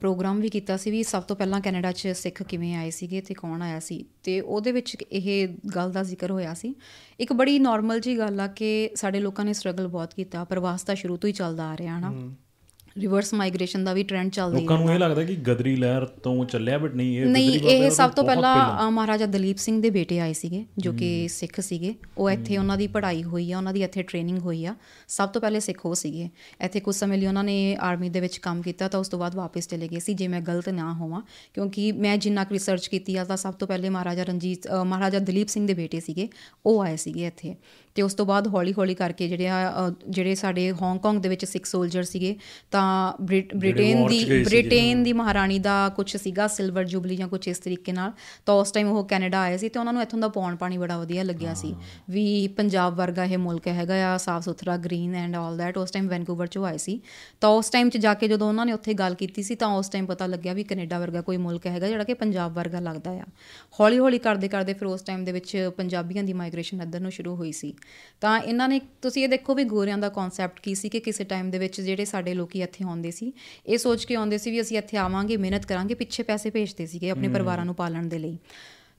ਪ੍ਰੋਗਰਾਮ 0.00 0.40
ਵੀ 0.40 0.48
ਕੀਤਾ 0.48 0.76
ਸੀ 0.76 0.90
ਵੀ 0.90 1.02
ਸਭ 1.02 1.22
ਤੋਂ 1.22 1.36
ਪਹਿਲਾਂ 1.36 1.60
ਕੈਨੇਡਾ 1.60 1.92
'ਚ 1.92 2.08
ਸਿੱਖ 2.08 2.42
ਕਿਵੇਂ 2.42 2.74
ਆਏ 2.76 2.90
ਸੀਗੇ 2.90 3.20
ਤੇ 3.20 3.34
ਕੌਣ 3.34 3.62
ਆਇਆ 3.62 3.80
ਸੀ 3.80 4.04
ਤੇ 4.22 4.40
ਉਹਦੇ 4.40 4.72
ਵਿੱਚ 4.72 4.96
ਇਹ 5.12 5.48
ਗੱਲ 5.74 5.92
ਦਾ 5.92 6.02
ਜ਼ਿਕਰ 6.02 6.30
ਹੋਇਆ 6.30 6.54
ਸੀ। 6.54 6.74
ਇੱਕ 7.20 7.32
ਬੜੀ 7.32 7.58
ਨਾਰਮਲ 7.58 8.00
ਜੀ 8.00 8.18
ਗੱਲ 8.18 8.40
ਆ 8.40 8.46
ਕਿ 8.46 8.90
ਸਾਡੇ 8.94 9.20
ਲੋਕਾਂ 9.20 9.44
ਨੇ 9.44 9.52
ਸਟਰਗਲ 9.52 9.88
ਬਹੁਤ 9.88 10.14
ਕੀਤਾ, 10.14 10.44
ਪ੍ਰਵਾਸ 10.44 10.82
ਤਾਂ 10.82 10.94
ਸ਼ੁਰੂ 10.94 11.16
ਤੋਂ 11.16 11.28
ਹੀ 11.28 11.32
ਚੱਲਦਾ 11.32 11.68
ਆ 11.68 11.76
ਰਿਹਾ 11.76 11.98
ਹਨਾ 11.98 12.12
ਰਿਵਰਸ 13.00 13.32
ਮਾਈਗ੍ਰੇਸ਼ਨ 13.34 13.84
ਦਾ 13.84 13.92
ਵੀ 13.92 14.02
ਟ੍ਰੈਂਡ 14.02 14.30
ਚੱਲਦਾ 14.30 14.58
ਲੋਕਾਂ 14.58 14.78
ਨੂੰ 14.78 14.90
ਇਹ 14.90 14.98
ਲੱਗਦਾ 14.98 15.22
ਕਿ 15.24 15.34
ਗਦਰੀ 15.48 15.74
ਲਹਿਰ 15.76 16.04
ਤੋਂ 16.04 16.44
ਚੱਲਿਆ 16.44 16.78
ਬਟ 16.78 16.94
ਨਹੀਂ 16.94 17.18
ਇਹ 17.18 17.26
ਨਹੀਂ 17.26 17.58
ਇਹ 17.60 17.90
ਸਭ 17.90 18.10
ਤੋਂ 18.10 18.24
ਪਹਿਲਾਂ 18.24 18.90
ਮਹਾਰਾਜਾ 18.90 19.26
ਦਲੀਪ 19.26 19.56
ਸਿੰਘ 19.56 19.80
ਦੇ 19.82 19.90
ਬੇਟੇ 19.90 20.20
ਆਏ 20.20 20.32
ਸੀਗੇ 20.32 20.64
ਜੋ 20.78 20.92
ਕਿ 20.92 21.28
ਸਿੱਖ 21.28 21.60
ਸੀਗੇ। 21.60 21.94
ਉਹ 22.18 22.30
ਇੱਥੇ 22.30 22.56
ਉਹਨਾਂ 22.58 22.76
ਦੀ 22.76 22.86
ਪੜ੍ਹਾਈ 22.86 23.22
ਹੋਈ 23.24 23.50
ਆ 23.52 23.56
ਉਹਨਾਂ 23.56 23.72
ਦੀ 23.72 23.82
ਇੱਥੇ 23.82 24.02
ਟ੍ਰੇਨਿੰਗ 24.02 24.38
ਹੋਈ 24.38 24.64
ਆ। 24.66 24.74
ਸਭ 25.08 25.28
ਤੋਂ 25.28 25.40
ਪਹਿਲੇ 25.40 25.60
ਸਿੱਖ 25.60 25.86
ਉਹ 25.86 25.94
ਸੀਗੇ। 25.94 26.28
ਇੱਥੇ 26.60 26.80
ਕੁਝ 26.80 26.94
ਸਮੇਂ 26.96 27.18
ਲਈ 27.18 27.26
ਉਹਨਾਂ 27.26 27.44
ਨੇ 27.44 27.76
ਆਰਮੀ 27.80 28.08
ਦੇ 28.08 28.20
ਵਿੱਚ 28.20 28.38
ਕੰਮ 28.38 28.62
ਕੀਤਾ 28.62 28.88
ਤਾਂ 28.88 29.00
ਉਸ 29.00 29.08
ਤੋਂ 29.08 29.18
ਬਾਅਦ 29.18 29.34
ਵਾਪਸ 29.34 29.68
ਚਲੇ 29.68 29.88
ਗਏ 29.88 29.98
ਸੀ 29.98 30.14
ਜੇ 30.14 30.28
ਮੈਂ 30.28 30.40
ਗਲਤ 30.40 30.68
ਨਾ 30.68 30.92
ਹੋਵਾਂ। 30.92 31.22
ਕਿਉਂਕਿ 31.54 31.90
ਮੈਂ 31.92 32.16
ਜਿੰਨਾ 32.16 32.44
ਕੁ 32.44 32.54
ਰਿਸਰਚ 32.54 32.86
ਕੀਤੀ 32.86 33.16
ਆ 33.16 33.24
ਤਾਂ 33.24 33.36
ਸਭ 33.36 33.54
ਤੋਂ 33.54 33.68
ਪਹਿਲੇ 33.68 33.88
ਮਹਾਰਾਜਾ 33.88 34.22
ਰਣਜੀਤ 34.22 34.68
ਮਹਾਰਾਜਾ 34.84 35.18
ਦਲੀਪ 35.18 35.48
ਸਿੰਘ 35.48 35.66
ਦੇ 35.66 35.74
ਬੇਟੇ 35.74 36.00
ਸੀਗੇ 36.00 36.28
ਉਹ 36.66 36.82
ਆਏ 36.82 36.96
ਸੀਗੇ 36.96 37.26
ਇੱਥੇ। 37.26 37.54
ਤੇ 37.96 38.02
ਉਸ 38.02 38.14
ਤੋਂ 38.14 38.26
ਬਾਅਦ 38.26 38.48
ਹੌਲੀ 38.48 38.74
ਹੌਲੀ 38.78 38.94
ਕਰਕੇ 38.94 39.28
ਜਿਹੜੇ 39.28 39.48
ਆ 39.48 39.72
ਜਿਹੜੇ 40.10 40.34
ਸਾਡੇ 40.34 40.72
ਹਾਂਗਕਾਂਗ 40.82 41.16
ਦੇ 41.16 41.28
ਵਿੱਚ 41.28 41.44
ਸਿੱਖ 41.44 41.66
ਸੋਲਜਰ 41.66 42.02
ਸੀਗੇ 42.02 42.36
ਤਾਂ 42.70 43.12
ਬ੍ਰਿਟ- 43.22 43.58
ਬ੍ਰਿਟੇਨ 43.58 44.06
ਦੀ। 44.06 44.24
ਬ੍ਰਿਟੇਨ 44.44 45.02
ਦੀ 45.02 45.12
ਮਹਾਰਾਣੀ 45.12 45.58
ਦਾ 45.58 45.88
ਕੁਝ 45.88 46.16
ਸੀਗਾ 46.16 46.46
ਸਿਲਵਰ 46.46 46.84
ਜੁਬਲੀ 46.84 47.16
ਜਾਂ 47.16 47.28
ਕੁਝ 47.28 47.48
ਇਸ 47.48 47.58
ਤਰੀਕੇ 47.58 47.92
ਨਾਲ। 47.92 48.12
ਤਾਂ 48.46 48.54
ਉਸ 48.54 48.70
ਟਾਈਮ 48.70 48.88
ਉਹ 48.88 49.04
ਕੈਨੇਡਾ 49.04 49.40
ਆਏ 49.40 49.56
ਸੀ 49.56 49.68
ਤੇ 49.68 49.80
ਉਹਨਾਂ 49.80 49.92
ਨੂੰ 49.92 50.02
ਇੱਥੋਂ 50.02 50.18
ਦਾ 50.18 50.28
ਪੌਣ 50.28 50.56
ਪਾਣੀ 50.56 50.78
ਬੜਾ 50.78 50.98
ਵਧੀਆ 50.98 51.22
ਲੱਗਿਆ 51.22 51.54
ਸੀ। 51.54 51.74
ਵੀ 52.10 52.48
ਪੰਜਾਬ 52.48 52.96
ਵਰਗਾ 52.96 53.24
ਇਹ 53.24 53.38
ਮੁਲਕ 53.38 53.68
ਹੈਗਾ 53.68 54.14
ਆ 54.14 54.16
ਸਾਫ਼ 54.16 54.44
ਸੁਥਰਾ 54.44 54.76
ਗ੍ਰੀਨ 54.76 55.14
ਐਂਡ 55.14 55.36
ਆਲ 55.36 55.56
ਦੈਟ 55.56 55.78
ਉਸ 55.78 55.90
ਟਾਈਮ 55.90 56.08
ਵੈਨਕੂਵਰ 56.08 56.46
ਚ 56.46 56.58
ਆਏ 56.58 56.78
ਸੀ। 56.78 57.00
ਤਾਂ 57.40 57.50
ਉਸ 57.50 57.70
ਟਾਈਮ 57.70 57.90
'ਚ 57.90 57.96
ਜਾ 57.96 58.14
ਕੇ 58.14 58.28
ਜਦੋਂ 58.28 58.48
ਉਹਨਾਂ 58.48 58.66
ਨੇ 58.66 58.72
ਉੱਥੇ 58.72 58.94
ਗੱਲ 58.94 59.14
ਕੀਤੀ 59.14 59.42
ਸੀ 59.42 59.54
ਤਾਂ 59.54 59.68
ਉਸ 59.68 59.88
ਟਾਈਮ 59.88 60.06
ਪਤਾ 60.06 60.26
ਲੱਗਿਆ 60.26 60.52
ਵੀ 60.52 60.64
ਕੈਨੇਡਾ 60.64 60.98
ਵਰਗਾ 60.98 61.20
ਕੋਈ 61.20 61.36
ਮੁਲਕ 61.36 61.66
ਹੈਗਾ 61.66 61.88
ਜਿਹੜਾ 61.88 62.04
ਕਿ 62.04 62.14
ਪੰਜਾਬ 62.14 62.54
ਵਰਗਾ 62.54 62.80
ਲੱਗਦਾ 62.80 63.10
ਆ। 63.10 63.24
ਹੌਲੀ 63.80 63.98
ਹੌਲੀ 63.98 64.18
ਕਰਦੇ 64.18 64.48
ਕਰਦੇ 64.48 64.74
ਫਿਰ 64.74 64.86
ਉਸ 64.86 65.02
ਟਾਈਮ 65.02 65.24
ਦੇ 65.24 65.32
ਵਿੱਚ 65.32 65.70
ਪੰਜਾਬੀਆਂ 65.76 66.24
ਦੀ 66.24 66.32
ਮਾਈਗ੍ਰੇਸ਼ਨ 66.32 66.82
ਇੱਧਰ 66.82 67.00
ਨੂੰ 67.00 67.10
ਸ਼ੁਰੂ 67.10 67.36
ਹੋਈ 67.36 67.52
ਸੀ। 67.52 67.74
ਤਾਂ 68.20 68.40
ਇਹਨਾਂ 68.40 68.68
ਨੇ 68.68 68.80
ਤੁਸੀਂ 69.02 69.24
ਇਹ 69.24 69.28
ਦੇਖੋ 69.28 69.54
ਵੀ 69.54 69.64
ਗੋਰਿਆਂ 69.64 69.98
ਦਾ 69.98 70.08
ਕਨਸੈਪਟ 70.08 70.60
ਕੀ 70.60 70.74
ਸੀ 70.74 70.88
ਕਿ 70.88 71.00
ਕਿਸੇ 71.00 71.24
ਟਾਈਮ 71.24 71.50
ਦੇ 71.50 71.58
ਵਿੱਚ 71.58 71.80
ਜਿਹੜੇ 71.80 72.04
ਸਾਡੇ 72.04 72.34
ਲੋਕੀ 72.34 72.62
ਇੱਥੇ 72.62 72.84
ਆਉਂਦੇ 72.84 73.10
ਸੀ 73.10 73.32
ਇਹ 73.66 73.78
ਸੋਚ 73.78 74.04
ਕੇ 74.04 74.14
ਆਉਂਦੇ 74.14 74.38
ਸੀ 74.38 74.50
ਵੀ 74.50 74.60
ਅਸੀਂ 74.60 74.78
ਇੱਥੇ 74.78 74.96
ਆਵਾਂਗੇ 74.96 75.36
ਮਿਹਨਤ 75.36 75.66
ਕਰਾਂਗੇ 75.66 75.94
ਪਿੱਛੇ 75.94 76.22
ਪੈਸੇ 76.22 76.50
ਭੇਜਦੇ 76.50 76.86
ਸੀਗੇ 76.86 77.10
ਆਪਣੇ 77.10 77.28
ਪਰਿਵਾਰਾਂ 77.28 77.64
ਨੂੰ 77.64 77.74
ਪਾਲਣ 77.74 78.06
ਦੇ 78.06 78.18
ਲਈ। 78.18 78.38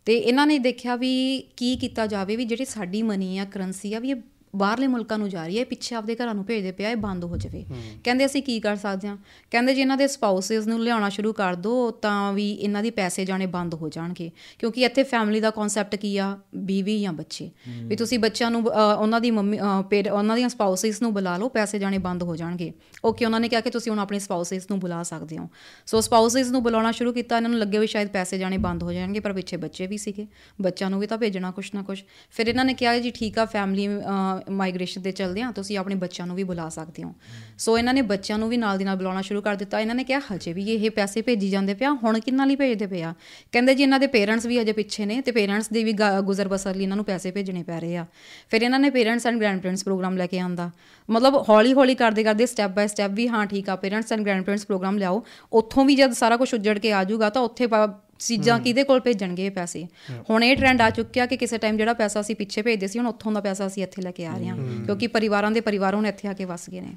ਤੇ 0.06 0.18
ਇਹਨਾਂ 0.18 0.48
ਨੇ 0.48 0.60
ਦੇਖਿਆ 0.60 0.96
ਵੀ 0.96 1.40
ਕੀ 1.58 1.76
ਕੀਤਾ 1.76 2.08
ਜਾਵੇ 2.08 2.36
ਵੀ 2.36 2.46
ਜਿਹੜੀ 2.46 2.66
ਸਾਡੀ 2.66 3.02
ਮਨੀ 3.02 3.38
ਆ 3.38 3.46
ਕਰੰਸੀ 3.46 3.94
ਆ 3.94 4.00
ਵੀ 4.00 4.10
ਇਹ 4.10 4.16
ਬਾਹਰਲੇ 4.54 4.88
ਮੁਲਕਾਂ 4.88 5.18
ਨੂੰ 5.18 5.30
ਜਾ 5.30 5.46
ਰਹੀ 5.46 5.60
ਹੈ 5.60 5.64
ਪਿੱਛੇ 5.66 5.96
ਆਪਦੇ 5.96 6.16
ਘਰਾਂ 6.16 6.34
ਨੂੰ 6.36 6.44
ਭੇਜਦੇ 6.46 6.72
ਪਿਆ 6.72 6.90
ਇਹ 6.90 6.96
ਬੰਦ 6.98 7.24
ਹੋ 7.24 7.38
ਜਾਵੇ। 7.38 7.64
ਕਹਿੰਦੇ 8.04 8.26
ਅਸੀਂ 8.26 8.42
ਕੀ 8.44 8.60
ਕਰ 8.60 8.76
ਸਕਦੇ 8.76 9.08
ਹਾਂ? 9.08 9.18
ਕਹਿੰਦੇ 9.52 9.74
ਜੇ 9.74 9.82
ਇਹਨਾਂ 9.82 9.98
ਦੇ 9.98 10.08
ਸਪਾਊਸਸ 10.08 10.68
ਨੂੰ 10.68 10.80
ਲਿਆਉਣਾ 10.84 11.10
ਸ਼ੁਰੂ 11.10 11.34
ਕਰ 11.34 11.56
ਦੋ 11.58 11.90
ਤਾਂ 12.02 12.34
ਵੀ 12.34 12.50
ਇਹਨਾਂ 12.52 12.84
ਦੀ 12.84 12.90
ਪੈਸੇ 12.92 13.26
ਜਾਣੇ 13.26 13.46
ਬੰਦ 13.48 13.74
ਹੋ 13.74 13.90
ਜਾਣਗੇ। 13.90 14.30
ਕਿਉਂਕਿ 14.60 14.84
ਇੱਥੇ 14.86 15.04
ਫੈਮਿਲੀ 15.04 15.40
ਦਾ 15.40 15.50
ਕਨਸੈਪਟ 15.52 15.96
ਕੀ 15.96 16.16
ਆ? 16.18 16.38
ਬੀਵੀ 16.68 17.00
ਜਾਂ 17.02 17.14
ਬੱਚੇ। 17.14 17.50
ਵੀ 17.88 17.96
ਤੁਸੀਂ 17.96 18.20
ਬੱਚਿਆਂ 18.20 18.52
ਨੂੰ 18.52 18.64
ਉਹਨਾਂ 18.68 19.22
ਦੀ 19.22 19.32
ਮੰਮੀ 19.32 19.60
ਉਹਨਾਂ 19.60 20.36
ਦੀਆਂ 20.36 20.50
ਸਪਾਊਸਸ 20.50 21.02
ਨੂੰ 21.02 21.14
ਬੁਲਾ 21.14 21.36
ਲਓ 21.38 21.50
ਪੈਸੇ 21.50 21.80
ਜਾਣੇ 21.80 21.98
ਬੰਦ 21.98 22.24
ਹੋ 22.24 22.36
ਜਾਣਗੇ। 22.36 22.72
ਓਕੇ 23.06 23.26
ਉਹਨਾਂ 23.26 23.40
ਨੇ 23.40 23.50
ਕਿਹਾ 23.50 23.62
ਕਿ 23.62 23.70
ਤੁਸੀਂ 23.70 23.92
ਹੁਣ 23.92 24.00
ਆਪਣੇ 24.00 24.20
ਸਪਾਊਸਸ 24.20 24.68
ਨੂੰ 24.72 24.80
ਬੁਲਾ 24.80 25.02
ਸਕਦੇ 25.04 25.38
ਹੋ। 25.38 25.48
ਸੋ 25.88 26.02
ਸਪਾਊਸਸ 26.02 26.52
ਨੂੰ 26.52 26.64
ਬੁਲਾਉਣਾ 26.64 26.92
ਸ਼ੁਰੂ 26.92 27.14
ਕੀਤਾ 27.14 27.38
ਇਹਨਾਂ 27.38 27.50
ਨੂੰ 27.50 27.60
ਲੱਗੇ 27.60 27.78
ਵੀ 27.78 27.88
ਸ਼ਾਇਦ 27.88 28.10
ਪੈਸੇ 28.10 28.38
ਜਾਣੇ 28.38 28.58
ਬੰਦ 28.58 28.84
ਹੋ 28.84 28.94
ਜਾਣਗੇ 28.94 29.20
ਪਰ 29.20 29.34
ਪਿੱਛੇ 29.34 29.58
ਬੱਚੇ 29.58 29.88
ਵੀ 29.88 29.98
ਸੀਗੇ। 29.98 30.28
ਬੱਚਿਆਂ 30.62 30.90
ਨੂੰ 30.90 31.00
ਵੀ 31.00 31.08
ਤਾਂ 31.08 31.18
ਭੇਜਣਾ 31.18 31.52
ਕੁਛ 31.52 31.74
ਨਾ 31.76 31.82
ਕੁਛ। 31.84 32.04
ਫਿਰ 32.32 32.48
ਇਹਨਾਂ 32.48 32.66
ਨੇ 32.66 32.74
ਕਿਹਾ 32.74 32.98
ਜੀ 33.00 33.12
ਠੀਕ 33.12 33.40
ਆ 33.40 33.46
ਫੈਮਿਲੀ 33.48 33.88
ਮਾਈਗ੍ਰੇਸ਼ਨ 34.52 35.02
ਤੇ 35.02 35.12
ਚੱਲਦੇ 35.12 35.42
ਆ 35.42 35.52
ਤੁਸੀਂ 35.52 35.78
ਆਪਣੇ 35.78 35.96
ਬੱਚਿਆਂ 35.96 36.28
ਨੂੰ 36.28 36.36
ਵੀ 36.36 36.44
ਬੁਲਾ 36.44 36.70
ਸਕਦੇ 36.70 37.04
ਹੋ। 37.04 37.14
ਸੋ 37.58 37.78
ਇਹਨਾਂ 37.78 37.94
ਨੇ 37.94 38.02
ਬੱਚਿਆਂ 38.02 38.38
ਨੂੰ 38.38 38.50
ਵੀ 38.50 38.58
ਨਾਲ 38.58 38.78
ਦੀ 38.78 38.84
ਨਾਲ 38.84 38.96
ਬੁਲਾਉਣਾ 38.96 39.22
ਸ਼ੁਰੂ 39.22 39.42
ਕਰ 39.42 39.56
ਦਿੱਤਾ। 39.56 39.80
ਇਹਨਾਂ 39.80 39.96
ਨੇ 39.96 40.04
ਕਿਹਾ, 40.04 40.20
ਹਜੇ 40.20 40.54
ਵੀ 40.54 40.66
ਇਹ 40.66 40.92
ਪੈਸੇ 40.92 41.22
ਭੇਜੀ 41.22 41.50
ਜਾਂਦੇ 41.50 41.74
ਪਿਆ, 41.74 41.92
ਹੁਣ 41.94 42.20
ਕਿੰਨਾ 42.20 42.46
ਲਈ 42.46 42.56
ਭੇਜਦੇ 42.56 42.88
ਪਿਆ 42.88 43.14
ਕਹਿੰਦੇ 43.52 43.76
ਜੀ, 43.76 43.84
ਇਹਨਾਂ 43.84 44.00
ਦੇ 44.00 44.08
ਪੇਰੈਂਟਸ 44.08 44.46
ਵੀ 44.46 44.60
ਹਜੇ 44.60 44.72
ਪਿੱਛੇ 44.72 45.06
ਨੇ 45.06 45.22
ਤੇ 45.22 45.32
ਪੇਰੈਂਟਸ 45.32 45.70
ਦੀ 45.70 45.84
ਵੀ 45.84 45.94
ਗਾ- 45.94 46.22
ਗੁਜ਼ਰ 46.22 46.48
ਬਸਰ 46.48 46.76
ਲਈ 46.76 46.84
ਇਹਨਾਂ 46.84 46.96
ਨੂੰ 46.96 47.06
ਪੈਸੇ 47.06 47.32
ਭੇਜਣੇ 47.32 47.64
ਪੈ 47.64 47.80
ਰਹੇ 47.80 47.98
ਆ। 47.98 48.06
ਫਿਰ 48.50 48.62
ਇਹਨਾਂ 48.62 48.80
ਨੇ 48.80 48.90
parents 48.90 49.28
and 49.28 49.38
grand 49.38 49.62
parents 49.62 49.84
program 49.84 50.18
ਲੈ 50.18 50.28
ਕੇ 50.28 50.40
ਆਂਦਾ। 50.40 50.72
ਮਤਲਬ 51.10 51.46
ਹੌਲੀ 51.50 51.74
ਹੌਲੀ 51.74 51.96
ਕਰਦੇ 51.96 52.24
ਕਰਦੇ 52.24 52.46
ਸਟੈਪ 52.46 52.72
ਬਾਏ 52.72 52.88
ਸਟੈਪ 52.88 53.12
ਵੀ 53.12 53.28
ਹਾਂ, 53.28 53.46
ਠੀਕ 53.46 53.70
ਆ, 53.70 53.76
parents 53.76 54.14
and 54.14 54.22
grand 54.22 54.44
parents 54.44 54.66
program 54.66 54.98
ਲਿਆਓ। 54.98 55.24
ਉੱਥੋਂ 55.54 55.86
ਵੀ 55.86 55.96
ਜਦ 55.96 56.12
ਸਾਰਾ 56.12 56.38
ਕੁਝ 56.38 56.54
ਉੱਜੜ 56.54 56.80
ਕੇ 56.80 56.94
ਆ 56.94 57.04
ਜਾਊਗਾ, 57.04 57.30
ਤਾਂ 57.30 57.42
ਉੱਥੇ 57.42 57.68
ਪਾ- 57.68 58.07
ਚੀਜ਼ਾਂ 58.20 58.60
ਕਿਹਦੇ 58.60 58.84
ਕੋਲ 58.84 59.00
ਭੇਜਣਗੇ 59.00 59.50
ਪੈਸੇ? 59.50 59.88
ਹੁਣ 60.30 60.44
ਇਹ 60.44 60.58
ਟ੍ਰੈਂਡ 60.58 60.82
ਆ 60.82 60.90
ਚੁੱਕਿਆ 60.90 61.26
ਕਿ 61.26 61.38
ਕਿਸੇ 61.38 61.58
ਟਾਈਮ 61.58 61.78
ਜਿਹੜਾ 61.78 61.94
ਪੈਸਾ 61.94 62.22
ਅਸੀਂ 62.22 62.36
ਪਿੱਛੇ 62.36 62.62
ਭੇਜਦੇ 62.62 62.88
ਸੀ 62.88 63.00
ਹੁਣ 63.00 63.08
ਉੱਥੋਂ 63.08 63.32
ਦਾ 63.32 63.42
ਪੈਸਾ 63.42 63.68
ਅਸੀਂ 63.68 63.84
ਇੱਥੇ 63.84 64.02
ਲੈ 64.02 64.12
ਕੇ 64.12 64.26
ਆ 64.26 64.38
ਰਹੇ 64.38 64.48
ਹਾਂ। 64.48 64.58
ਕਿਉਂਕਿ 64.86 65.08
ਪਰਿਵਾਰਾਂ 65.08 65.52
ਦੇ 65.52 65.62
ਪਰਿਵਾਰ 65.62 65.96
ਹੁਣ 65.96 66.06
ਇੱਥੇ 66.06 66.28
ਆ 66.28 66.34
ਕੇ 66.34 66.46
ਵਸ 66.46 66.70
ਗਏ 66.70 66.82
ਨੇ। 66.82 66.94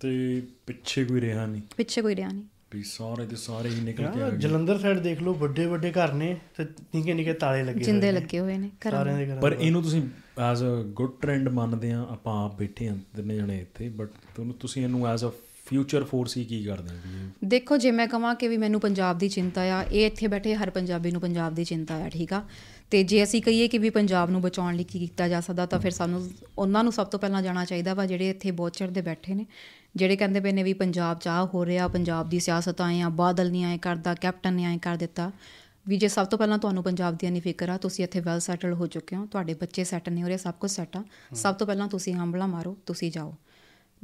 ਤੇ 0.00 0.42
ਪਿੱਛੇ 0.66 1.04
ਕੋਈ 1.04 1.20
ਰਿਹਾ 1.20 1.46
ਨਹੀਂ। 1.46 1.62
ਪਿੱਛੇ 1.76 2.02
ਕੋਈ 2.02 2.16
ਰਿਹਾ 2.16 2.28
ਨਹੀਂ। 2.28 2.42
ਵੀ 2.74 2.82
ਸਾਰੇ 2.82 3.26
ਦੇ 3.26 3.36
ਸਾਰੇ 3.36 3.68
ਹੀ 3.68 3.80
ਨਿਕਲ 3.80 4.06
ਕੇ 4.10 4.22
ਆ 4.22 4.28
ਗਏ। 4.30 4.38
ਜਲੰਧਰ 4.38 4.78
ਸਾਈਡ 4.78 4.98
ਦੇਖ 4.98 5.22
ਲਓ 5.22 5.34
ਵੱਡੇ 5.34 5.66
ਵੱਡੇ 5.66 5.92
ਘਰ 5.92 6.12
ਨੇ 6.12 6.36
ਤੇ 6.56 6.64
ਨਿੱਕੇ 6.94 7.14
ਨਿੱਕੇ 7.14 7.32
ਤਾਲੇ 7.32 7.62
ਲੱਗੇ 7.62 7.80
ਜਿੰਦੇ 7.80 8.06
ਹੋਏ 8.06 8.12
ਨੇ। 8.12 8.20
ਲੱਗੇ 8.20 8.40
ਹੋਏ 8.40 8.56
ਨੇ 8.58 8.68
ਘਰਾਂ 8.68 8.98
ਸਾਰਿਆਂ 8.98 9.18
ਦੇ। 9.18 9.24
ਦੇ 9.24 9.32
ਘਰਾਂ 9.32 9.40
ਪਰ 9.40 9.56
ਇਹਨੂੰ 9.60 9.82
ਤੁਸੀਂ 9.82 10.02
ਐਜ਼ 10.50 10.64
ਅ 10.64 10.82
ਗੁੱਡ 10.82 11.10
ਟ੍ਰੈਂਡ 11.20 11.48
ਮੰਨਦੇ 11.48 11.92
ਆ 11.92 12.06
ਆਪਾਂ 12.10 12.44
ਆਪ 12.44 12.58
ਬੈਠੇ 12.58 12.88
ਆ 12.88 12.96
ਤਿੰਨੇ 13.16 13.36
ਜਣੇ 13.36 13.58
ਇੱਥੇ 13.58 13.88
ਬਟ 13.88 14.08
ਤੁਹਾਨੂੰ 14.34 14.54
ਤੁਸੀਂ 14.54 14.82
ਇਹਨੂੰ 14.82 15.06
ਐਜ਼ 15.08 15.24
ਅ 15.24 15.28
ਫਿਊਚਰ 15.72 16.04
ਫੋਰਸ 16.04 16.36
ਹੀ 16.36 16.44
ਕੀ 16.44 16.64
ਕਰਦੇ 16.64 16.90
ਆ 16.90 16.98
ਵੀ 17.06 17.24
ਇਹ? 17.24 17.28
ਦੇਖੋ, 17.44 17.76
ਜੇ 17.76 17.90
ਮੈਂ 17.90 18.06
ਕਹਾਂ 18.06 18.34
ਕਿ 18.34 18.48
ਵੀ 18.48 18.56
ਮੈਨੂੰ 18.56 18.80
ਪੰਜਾਬ 18.80 19.18
ਦੀ 19.18 19.28
ਚਿੰਤਾ 19.28 19.60
ਆ, 19.60 19.82
ਇਹ 19.82 20.06
ਇੱਥੇ 20.06 20.26
ਬੈਠੇ 20.26 20.54
ਹਰ 20.54 20.70
ਪੰਜਾਬੀ 20.70 21.10
ਨੂੰ 21.10 21.20
ਪੰਜਾਬ 21.20 21.54
ਦੀ 21.54 21.64
ਚਿੰਤਾ 21.64 21.94
ਆ, 21.94 22.08
ਠੀਕ 22.08 22.32
ਆ? 22.32 22.42
ਤੇ 22.90 23.04
ਜੇ 23.04 23.22
ਅਸੀਂ 23.22 23.42
ਕਹੀਏ 23.42 23.68
ਕਿ 23.68 23.78
ਵੀ 23.78 23.90
ਪੰਜਾਬ 23.90 24.30
ਨੂੰ 24.30 24.42
ਬਚਾਉਣ 24.42 24.76
ਲਈ 24.76 24.84
ਕੀ 24.84 24.98
ਕੀਤਾ 24.98 25.28
ਜਾ 25.28 25.40
ਸਕਦਾ, 25.40 25.66
ਤਾਂ 25.66 25.80
ਫਿਰ 25.80 25.90
ਸਾਨੂੰ 25.90 26.30
ਉਹਨਾਂ 26.58 26.84
ਨੂੰ 26.84 26.92
ਸਭ 26.92 27.06
ਤੋਂ 27.06 27.20
ਪਹਿਲਾਂ 27.20 27.42
ਜਾਣਾ 27.42 27.64
ਚਾਹੀਦਾ 27.64 27.94
ਵਾ, 27.94 28.06
ਜਿਹੜੇ 28.06 28.30
ਇੱਥੇ 28.30 28.50
ਬਹੁਤ 28.50 28.72
ਚਿਰ 28.72 28.88
ਦੇ 28.88 29.00
ਬੈਠੇ 29.00 29.34
ਨੇ, 29.34 29.46
ਜਿਹੜੇ 29.96 30.16
ਕਹਿੰਦੇ 30.16 30.40
ਪਏ 30.40 30.52
ਨੇ 30.52 30.62
ਵੀ 30.62 30.72
ਪੰਜਾਬ 30.72 31.18
ਚ 31.18 31.28
ਆਹ 31.28 31.46
ਹੋ 31.46 31.66
ਰਿਹਾ, 31.66 31.88
ਪੰਜਾਬ 31.88 32.28
ਦੀ 32.28 32.40
ਸਿਆਸਤ 32.40 32.80
ਆਏ 32.80 33.00
ਆ, 33.00 33.08
ਬਾਦਲ 33.08 33.50
ਨਹੀਂ 33.50 33.64
ਆਏ 33.64 33.78
ਕਰਦਾ 33.78 34.14
ਕੈਪਟਨ 34.14 34.54
ਨੇ 34.54 34.64
ਆਏ 34.64 34.78
ਕਰ 34.78 34.96
ਦਿੱਤਾ। 34.96 35.32
ਵੀ 35.88 35.96
ਜੇ 35.96 36.08
ਸਭ 36.08 36.26
ਤੋਂ 36.26 36.38
ਪਹਿਲਾਂ 36.38 36.58
ਤੁਹਾਨੂੰ 36.58 36.82
ਪੰਜਾਬ 36.82 37.16
ਦੀ 37.16 37.30
ਨਹੀਂ 37.30 37.42
ਫਿਕਰ 37.42 37.68
ਆ, 37.68 37.76
ਤੁਸੀਂ 37.76 38.04
ਇੱਥੇ 38.04 38.20
ਵੈਲ 38.20 38.40
ਸੈਟਲ 38.40 38.72
ਹੋ 38.72 38.86
ਚੁੱਕੇ 38.86 39.16
ਹੋ, 39.16 39.26
ਤੁਹਾਡੇ 39.26 39.54
ਬੱਚੇ 39.54 39.84
ਸੈਟ 39.84 40.08
ਨੇ 40.08 40.22
ਹੋ 40.22 40.28
ਰਹੇ 40.28 40.36
ਸਭ 40.36 40.54
ਕੁਝ 40.60 40.70
ਸੈਟ 40.70 40.96
ਆ। 40.96 41.04
ਸਭ 41.34 41.54
ਤੋਂ 41.54 41.66
ਪਹਿਲਾਂ 41.66 41.88
ਤੁਸੀਂ 41.88 42.14
ਹੰਬਲਾ 42.14 42.46
ਮਾਰੋ, 42.46 42.76
ਤੁਸੀਂ 42.86 43.12
ਜਾਓ। 43.12 43.34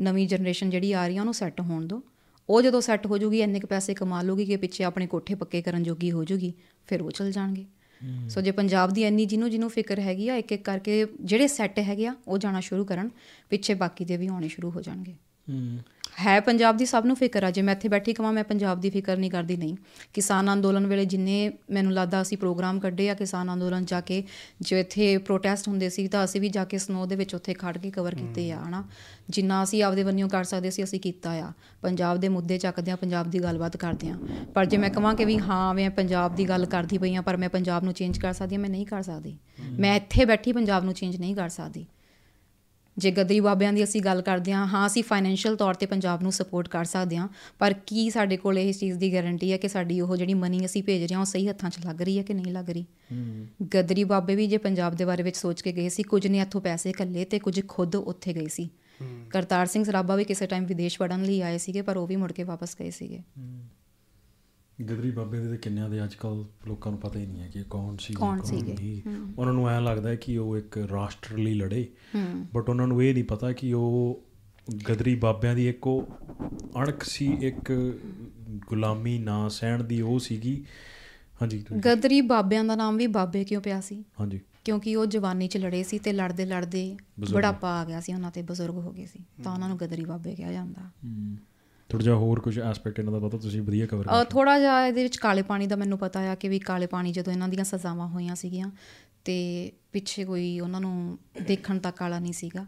ਨਵੀਂ 0.01 0.29
ਜਨਰੇਸ਼ਨ 0.29 0.71
ਜਿਹੜੀ 0.71 0.93
ਆ 0.93 1.07
ਰਹੀ 1.07 1.17
ਆ 1.17 1.21
ਉਹਨੂੰ 1.21 1.35
ਸੈੱਟ 1.35 1.61
ਹੋਣ 1.61 1.87
ਦਿਓ 1.87 2.03
ਉਹ 2.49 2.63
ਜਦੋਂ 2.63 2.81
ਸੈੱਟ 2.81 3.07
ਹੋ 3.07 3.19
ਜੂਗੀ 3.19 3.41
ਇੰਨੇ 3.41 3.61
ਕੁ 3.61 3.67
ਪੈਸੇ 3.67 3.95
ਕਮਾ 3.95 4.23
ਲੂਗੀ 4.23 4.45
ਕਿ 4.45 4.57
ਪਿੱਛੇ 4.57 4.85
ਆਪਣੇ 4.85 5.07
ਕੋਠੇ 5.07 5.35
ਪੱਕੇ 5.35 5.63
ਕਰਨ 5.63 5.83
ਜੋਗੀ 5.83 6.11
ਹੋ 6.13 6.25
ਜੂਗੀ 6.25 6.53
ਫਿਰ 6.87 7.03
ਉਹ 7.03 7.11
ਚਲ 7.11 7.33
ਜਾਣਗੇ। 7.33 7.65
ਸੋ 8.29 8.41
ਜੇ 8.41 8.51
ਪੰਜਾਬ 8.51 8.91
ਦੀ 8.91 9.05
ਇੰਨੀ 9.05 9.27
ਜਿਹਨੂੰ 9.27 9.51
ਜਿਹਨੂੰ 9.51 9.71
ਫਿਕਰ 9.71 10.01
ਹੈਗੀ 10.01 10.29
ਆ 10.29 10.37
ਇੱਕ 10.37 10.53
ਇੱਕ 10.53 10.65
ਕਰਕੇ 10.65 11.07
ਜਿਹੜੇ 11.21 11.47
ਸੈੱਟ 11.47 11.79
ਹੈਗੇ 11.79 12.07
ਆ 12.07 12.15
ਉਹ 12.29 12.39
ਜਾਣਾ 12.39 12.61
ਸ਼ੁਰੂ 12.61 12.85
ਕਰਨ 12.85 13.11
ਪਿੱਛੇ 13.51 13.75
ਬਾਕੀ 13.75 14.05
ਦੇ 14.05 14.17
ਵੀ 14.17 14.27
ਆਉਣੇ 14.27 14.49
ਸ਼ੁਰੂ 14.49 14.71
ਹੋ 14.71 14.81
ਜਾਣਗੇ। 14.81 15.15
ਹਮ, 15.51 15.79
ਹੈ 16.27 16.41
ਪੰਜਾਬ 16.41 16.77
ਦੀ 16.77 16.87
ਸਭ 16.87 17.03
ਨੂੰ 17.07 17.17
ਫਿਕਰ 17.17 17.45
ਆ। 17.45 17.51
ਜੇ 17.51 17.63
ਮੈਂ 17.63 17.75
ਇੱਥੇ 17.75 17.89
ਬੈਠੀ 17.89 18.13
ਕਵਾਂ, 18.13 18.33
ਮੈਂ 18.33 18.45
ਪੰਜਾਬ 18.45 18.81
ਦੀ 18.81 18.91
ਫਿਕਰ 18.91 19.17
ਨਹੀਂ 19.17 19.31
ਕਰਦੀ, 19.31 19.57
ਨਹੀਂ। 19.57 19.77
ਕਿਸਾਨ 20.15 20.53
ਅੰਦੋਲਨ 20.53 20.87
ਵੇਲੇ 20.87 21.05
ਜਿੰਨੇ 21.05 21.53
ਮੈਨੂੰ 21.71 21.93
ਲੱਗਦਾ 21.93 22.23
ਅਸੀਂ 22.23 22.39
ਪ੍ਰੋਗਰਾਮ 22.39 22.81
ਕੱਢੇ 22.81 23.11
ਆ, 23.11 23.15
ਕਿਸਾਨ 23.15 23.55
ਅੰਦੋਲਨ 23.55 23.85
ਜਾ 23.85 24.01
ਕੇ 24.01 24.25
ਜੋ 24.61 24.77
ਇੱਥੇ 24.77 25.19
ਪ੍ਰੋਟੈਸਟ 25.19 25.69
ਹੁੰਦੇ 25.69 25.89
ਸੀ, 25.89 26.09
ਤਾਂ 26.09 26.25
ਅਸੀਂ 26.25 26.41
ਵੀ 26.41 26.49
ਜਾ 26.49 26.65
ਕੇ 26.65 26.79
ਸਨੋ 26.79 27.07
ਦੇ 27.07 27.17
ਵਿੱਚ 27.17 27.35
ਉੱਥੇ 27.35 27.55
ਖੜ 27.55 27.79
ਕੇ 27.79 27.91
ਕਵਰ 27.91 28.15
ਕੀਤੇ 28.15 28.53
ਆ, 28.53 28.61
ਹਨਾ। 28.69 28.85
ਜਿੰਨਾ 29.31 29.63
ਅਸੀਂ 29.63 29.83
ਆਪਦੇ 29.83 30.03
ਵੱਲੋਂ 30.03 30.29
ਕਰ 30.29 30.45
ਸਕਦੇ 30.45 30.71
ਸੀ, 30.71 30.85
ਅਸੀਂ 30.85 31.01
ਕੀਤਾ 31.01 31.33
ਆ। 31.33 31.53
ਪੰਜਾਬ 31.83 32.17
ਦੇ 32.17 32.29
ਮੁੱਦੇ 32.29 32.59
ਚੱਕਦੇ 32.59 32.91
ਆ, 32.91 32.97
ਪੰਜਾਬ 32.97 33.31
ਦੀ 33.31 33.39
ਗੱਲਬਾਤ 33.39 33.77
ਕਰਦੇ 33.77 34.09
ਆ। 34.09 34.19
ਪਰ 34.55 34.65
ਜੇ 34.65 34.77
ਮੈਂ 34.77 34.91
ਕਹਾਂ 34.91 35.15
ਕਿ 35.15 35.25
ਵੀ 35.25 35.39
ਹਾਂ 35.39 35.75
ਮੈਂ 35.75 35.91
ਪੰਜਾਬ 35.91 36.35
ਦੀ 36.35 36.49
ਗੱਲ 36.49 36.67
ਕਰਦੀ 36.67 36.99
ਪਈ 36.99 37.15
ਆ, 37.15 37.21
ਪਰ 37.21 37.37
ਮੈਂ 37.37 37.49
ਪੰਜਾਬ 37.49 37.85
ਨੂੰ 37.85 37.93
ਚੇਂਜ 37.93 38.19
ਕਰ 38.19 38.33
ਸਕਦੀ 38.33 38.55
ਹਾਂ 38.55 38.63
ਮੈਂ 38.63 38.71
ਨਹੀਂ 38.71 38.87
ਕਰ 38.87 39.03
ਸਕਦੀ। 39.03 39.37
ਮੈਂ 39.71 39.97
ਇੱਥੇ 39.97 40.25
ਬੈਠੀ 40.25 40.53
ਪੰਜਾਬ 40.53 40.85
ਨੂੰ 40.85 40.95
ਚੇਂਜ 40.95 41.17
ਨਹੀਂ 41.17 41.37
ਕਰ 41.37 41.49
ਸਕਦੀ। 41.49 41.87
ਜੇ 42.99 43.11
ਗਦਰੀ 43.11 43.41
ਬਾਬਿਆਂ 43.41 43.73
ਦੀ 43.73 43.85
ਅਸੀਂ 43.85 44.01
ਗੱਲ 44.01 44.23
ਕਰਦੇ 44.23 44.53
ਹਾਂ 44.53 44.67
ਹਾਂ 44.67 44.87
ਅਸੀਂ 44.87 45.03
ਫਾਈਨੈਂਸ਼ੀਅਲ 45.03 45.57
ਤੌਰ 45.57 45.75
ਤੇ 45.75 45.87
ਪੰਜਾਬ 45.87 46.23
ਨੂੰ 46.23 46.33
ਸਪੋਰਟ 46.33 46.69
ਕਰ 46.69 46.85
ਸਕਦੇ 46.85 47.17
ਹਾਂ 47.17 47.29
ਪਰ 47.59 47.73
ਕੀ 47.87 48.11
ਸਾਡੇ 48.11 48.37
ਕੋਲ 48.37 48.59
ਇਸ 48.59 48.81
ਚੀਜ਼ 48.81 48.99
ਦੀ 48.99 49.15
ਗਾਰੰਟੀ 49.15 49.53
ਹੈ 49.53 49.57
ਕਿ 49.57 49.69
ਸਾਡੀ 49.69 50.01
ਉਹ 50.01 50.17
ਜਿਹੜੀ 50.17 50.35
ਮਨੀ 50.35 50.65
ਅਸੀਂ 50.67 50.83
ਭੇਜ 50.83 51.03
ਰਹੇ 51.03 51.15
ਹਾਂ 51.15 51.21
ਉਹ 51.21 51.25
ਸਹੀ 51.25 51.49
ਹੱਥਾਂ 51.49 51.71
'ਚ 51.71 51.87
ਲੱਗ 51.87 52.03
ਰਹੀ 52.03 52.19
ਹੈ 52.19 52.23
ਕਿ 52.23 52.35
ਨਹੀਂ 52.35 52.53
ਲੱਗ 52.53 52.71
ਰਹੀ? 52.71 52.85
ਗਦਰੀ 53.75 54.05
ਬਾਬੇ 54.05 54.35
ਵੀ 54.35 54.47
ਜੇ 54.47 54.59
ਪੰਜਾਬ 54.59 54.95
ਦੇ 54.95 55.05
ਬਾਰੇ 55.05 55.23
ਵਿੱਚ 55.23 55.37
ਸੋਚ 55.37 55.63
ਕੇ 55.63 55.73
ਗਏ 55.73 55.89
ਸੀ 55.89 56.03
ਕੁਝ 56.03 56.27
ਨੇ 56.27 56.39
ਇੱਥੋਂ 56.39 56.61
ਪੈਸੇ 56.61 56.93
ਕੱਲੇ 56.93 57.25
ਤੇ 57.25 57.39
ਕੁਝ 57.39 57.61
ਖੁਦ 57.69 57.97
ਉੱਥੇ 57.97 58.33
ਗਏ 58.33 58.47
ਸੀ। 58.47 58.69
ਕਰਤਾਰ 59.31 59.67
ਸਿੰਘ 59.67 59.85
ਸਰਾਭਾ 59.85 60.17
ਵੀ 60.17 60.25
ਕਿਸੇ 60.25 60.47
ਟਾਈਮ 60.47 60.65
ਵਿਦੇਸ਼ 60.67 60.99
ਪੜਨ 60.99 61.23
ਲਈ 61.23 61.41
ਆਏ 61.41 61.59
ਸੀਗੇ 61.59 61.83
ਪਰ 61.83 61.97
ਉਹ 61.97 62.07
ਵੀ 62.07 62.17
ਮੁੜ 62.17 62.33
ਕੇ 62.33 62.43
ਵਾਪਸ 62.43 62.77
ਗਏ 62.81 62.91
ਸੀਗੇ। 62.91 63.23
ਗਦਰੀ 64.85 65.11
ਬਾਬੇ 65.11 65.41
ਦੇ 65.41 65.57
ਕਿੰਨਿਆਂ 65.57 65.91
ਦੇ 65.91 66.05
ਅੱਜਕੱਲ 66.05 66.45
ਲੋਕਾਂ 66.67 66.93
ਨੂੰ 66.93 67.01
ਪਤਾ 67.01 67.19
ਹੀ 67.19 67.27
ਨਹੀਂ 67.27 67.43
ਹੈ 67.43 67.49
ਕਿ 67.49 67.65
ਕੌਣ 67.71 67.97
ਸੀ 67.97 68.15
ਕੌਣ 68.15 68.43
ਸੀਗੇ। 68.43 69.03
ਉਹਨਾਂ 69.39 69.55
ਨੂੰ 69.55 69.69
ਐਂ 69.69 69.81
ਲੱਗਦਾ 69.81 70.09
ਹੈ 70.09 70.15
ਕਿ 70.15 70.39
ਉਹ 70.39 70.57
ਇੱਕ 70.57 70.79
ਰਾਸ਼ਟਰ 70.79 71.39
ਲਈ 71.39 71.55
ਲੜੇ। 71.55 71.89
ਬਟ 72.55 72.69
ਉਹਨਾਂ 72.69 72.87
ਨੂੰ 72.87 73.03
ਇਹ 73.05 73.15
ਨਹੀਂ 73.15 73.25
ਪਤਾ 73.25 73.53
ਕਿ 73.53 73.73
ਉਹ 73.73 74.23
ਗਦਰੀ 74.91 75.15
ਬਾਬਿਆਂ 75.15 75.55
ਦੀ 75.55 75.69
ਇੱਕ 75.69 75.87
ਉਹ 75.87 76.09
ਅਣਖ 76.83 77.05
ਸੀ 77.05 77.39
ਇੱਕ 77.41 77.73
ਗੁਲਾਮੀ 78.49 79.19
ਨਾ 79.19 79.49
ਸਹਿਣ 79.49 79.85
ਦੀ 79.85 80.01
ਉਹ 80.01 80.19
ਸੀਗੀ। 80.19 80.65
ਹਾਂਜੀ 81.43 81.65
ਗਦਰੀ 81.87 82.21
ਬਾਬਿਆਂ 82.21 82.65
ਦਾ 82.65 82.77
ਨਾਮ 82.77 82.97
ਵੀ 82.97 83.07
ਬਾਬੇ 83.07 83.45
ਕਿਉਂ 83.45 83.63
ਪਿਆ 83.63 83.81
ਸੀ? 83.81 84.05
ਹਾਂਜੀ। 84.21 84.41
ਕਿਉਂਕਿ 84.65 84.97
ਉਹ 84.97 85.07
ਜਵਾਨੀ 85.07 85.49
'ਚ 85.49 85.57
ਲੜੇ 85.57 85.83
ਸੀ 85.83 85.99
ਤੇ 85.99 86.13
ਲੜਦੇ 86.13 86.47
ਲੜਦੇ। 86.47 86.97
ਬੁਢਾਪਾ 87.33 87.81
ਆ 87.81 87.85
ਗਿਆ 87.85 88.01
ਸੀ 88.01 88.15
ਉਹਨਾਂ 88.15 88.31
ਤੇ 88.31 88.43
ਬਜ਼ੁਰਗ 88.43 88.75
ਹੋ 88.75 88.93
ਗਏ 88.93 89.07
ਸੀ। 89.07 89.25
ਤਾਂ 89.45 89.53
ਉਹਨਾਂ 89.53 89.69
ਨੂੰ 89.69 89.79
ਗਦਰੀ 89.79 90.05
ਬਾਬੇ 90.05 90.35
ਕਿਹਾ 90.35 90.53
ਜਾਂਦਾ। 90.53 90.91
ਥੋੜਾ 91.91 92.05
ਜਿਹਾ 92.05 92.15
ਹੋਰ 92.15 92.41
ਕੁਝ 92.41 92.59
ਐਸਪੈਕਟ 92.61 92.99
ਇਹਨਾਂ 92.99 93.13
ਦਾ 93.13 93.19
ਪਤਾ 93.19 93.39
ਤੁਸੀਂ 93.39 93.63
ਵਧੀਆ 93.63 93.87
ਕਵਰ 93.87 94.07
ਅ, 94.21 94.25
ਥੋੜਾ 94.25 94.59
ਜਿਹਾ 94.59 94.87
ਇਹਦੇ 94.87 95.03
ਵਿੱਚ 95.03 95.17
ਕਾਲੇ 95.17 95.43
ਪਾਣੀ 95.43 95.67
ਦਾ 95.67 95.77
ਮੈਨੂੰ 95.77 95.99
ਪਤਾ 95.99 96.21
ਆ 96.21 96.35
ਕਿ 96.35 96.49
ਵੀ 96.49 96.59
ਕਾਲੇ 96.59 96.87
ਪਾਣੀ 96.87 97.13
ਜਦੋਂ 97.13 97.33
ਇਹਨਾਂ 97.33 97.49
ਦੀਆਂ 97.49 97.65
ਸਜ਼ਾਵਾਂ 97.65 98.09
ਹੋਈਆਂ 98.09 98.35
ਸੀਗੀਆਂ 98.35 98.71
ਤੇ 99.25 99.73
ਪਿੱਛੇ 99.93 100.25
ਕੋਈ 100.25 100.59
ਉਹਨਾਂ 100.61 100.81
ਨੂੰ 100.81 101.19
ਦੇਖਣ 101.47 101.79
ਤੱਕ 101.79 102.01
ਵਾਲਾ 102.03 102.19
ਨਹੀਂ 102.19 102.33
ਸੀਗਾ। 102.33 102.65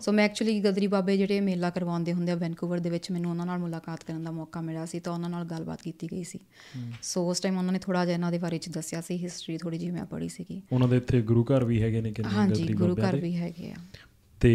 ਸੋ 0.00 0.12
ਮੈਂ 0.12 0.24
ਐਕਚੁਅਲੀ 0.24 0.58
ਗਦਰੀ 0.60 0.86
ਬਾਬੇ 0.86 1.16
ਜਿਹੜੇ 1.16 1.40
ਮੇਲਾ 1.40 1.70
ਕਰਵਾਉਂਦੇ 1.70 2.12
ਹੁੰਦੇ 2.12 2.32
ਆ 2.32 2.34
ਵੈਨਕੂਵਰ 2.34 2.78
ਦੇ 2.78 2.90
ਵਿੱਚ 2.90 3.10
ਮੈਨੂੰ 3.10 3.30
ਉਹਨਾਂ 3.30 3.46
ਨਾਲ 3.46 3.58
ਮੁਲਾਕਾਤ 3.58 4.04
ਕਰਨ 4.04 4.24
ਦਾ 4.24 4.30
ਮੌਕਾ 4.30 4.60
ਮਿਲਿਆ 4.60 4.84
ਸੀ 4.86 5.00
ਤਾਂ 5.00 5.12
ਉਹਨਾਂ 5.12 5.30
ਨਾਲ 5.30 5.44
ਗੱਲਬਾਤ 5.44 5.82
ਕੀਤੀ 5.82 6.08
ਗਈ 6.12 6.24
ਸੀ। 6.24 6.38
ਸੋ 7.02 7.28
ਉਸ 7.30 7.40
ਟਾਈਮ 7.40 7.58
ਉਹਨਾਂ 7.58 7.72
ਨੇ 7.72 7.78
ਥੋੜਾ 7.78 8.04
ਜਿਹਾ 8.04 8.14
ਇਹਨਾਂ 8.14 8.30
ਦੇ 8.32 8.38
ਬਾਰੇ 8.38 8.58
ਚ 8.58 8.68
ਦੱਸਿਆ 8.68 9.00
ਸੀ 9.00 9.24
ਹਿਸਟਰੀ 9.24 9.58
ਥੋੜੀ 9.58 9.78
ਜਿਹੀ 9.78 9.90
ਮੈਂ 9.90 10.04
ਪੜ੍ਹੀ 10.04 10.28
ਸੀਗੀ। 10.28 10.62
ਉਹਨਾਂ 10.72 10.88
ਦੇ 10.88 10.96
ਇੱਥੇ 10.96 11.22
ਗੁਰੂ 11.22 11.44
ਘਰ 11.44 11.64
ਵੀ 11.64 11.82
ਹੈਗੇ 11.82 12.00
ਨੇ 12.00 12.12
ਕਿੰਨੇ 12.12 12.30
ਹਾਂਜੀ 12.34 12.62
ਗਦਰੀ 12.62 12.74
ਗੁਰੂ 12.74 12.88
ਬਾਬਿਆਂ 12.88 13.08
ਘਰ 13.08 13.14
ਦੇ? 13.14 13.20
ਵੀ 13.20 13.36
ਹੈਗੇ 13.36 13.70
ਆ। 13.70 13.76
ਤੇ 14.40 14.52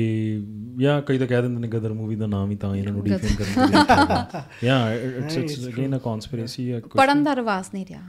ਜਾਂ 0.77 1.01
ਕਈ 1.01 1.17
ਤਾਂ 1.17 1.27
ਕਹਿ 1.27 1.41
ਦਿੰਦੇ 1.41 1.59
ਨੇ 1.59 1.67
ਗਦਰ 1.67 1.93
ਮੂਵੀ 1.93 2.15
ਦਾ 2.15 2.27
ਨਾਮ 2.27 2.51
ਹੀ 2.51 2.55
ਤਾਂ 2.55 2.75
ਇਹਨਾਂ 2.75 2.93
ਨੂੰ 2.93 3.03
ਡੀਫੇਮ 3.03 3.35
ਕਰਨ 3.35 3.71
ਦੀ 3.71 4.67
ਯਾ 4.67 4.93
it's 4.93 5.37
it's 5.37 5.67
again 5.67 5.97
a 5.97 5.99
conspiracy 5.99 6.71
ਹੈ 6.71 6.79
ਪੜਨ 6.79 7.23
ਦਾ 7.23 7.35
ਰਿਵਾਜ 7.35 7.65
ਨਹੀਂ 7.73 7.85
ਰਿਹਾ। 7.85 8.01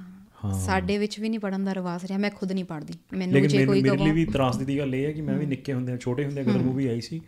ਸਾਡੇ 0.66 0.98
ਵਿੱਚ 0.98 1.20
ਵੀ 1.20 1.28
ਨਹੀਂ 1.28 1.40
ਪੜਨ 1.40 1.64
ਦਾ 1.64 1.74
ਰਿਵਾਜ 1.74 2.04
ਰਿਹਾ 2.04 2.18
ਮੈਂ 2.18 2.30
ਖੁਦ 2.30 2.52
ਨਹੀਂ 2.52 2.64
ਪੜਦੀ 2.64 2.94
ਮੈਨੂੰ 3.16 3.48
ਜੇ 3.48 3.66
ਕੋਈ 3.66 3.82
ਮੇਰੇ 3.82 3.96
ਲਈ 3.96 4.04
ਕਹੋ 4.04 4.14
ਵੀ 4.14 4.24
ਤਰਾਸਦੀ 4.24 4.64
ਦੀ 4.64 4.78
ਗੱਲ 4.78 4.94
ਇਹ 4.94 5.06
ਹੈ 5.06 5.12
ਕਿ 5.12 5.20
ਮੈਂ 5.20 5.38
ਵੀ 5.38 5.46
ਨਿੱਕੇ 5.46 5.72
ਹੁੰਦੇ 5.72 5.98
ਛੋਟੇ 5.98 6.24
ਹੁੰਦੇ 6.24 6.42
ਗਦਰ 6.42 6.58
ਮੂਵੀ 6.58 6.86
ਆਈ 6.86 7.00
ਸੀ। 7.00 7.20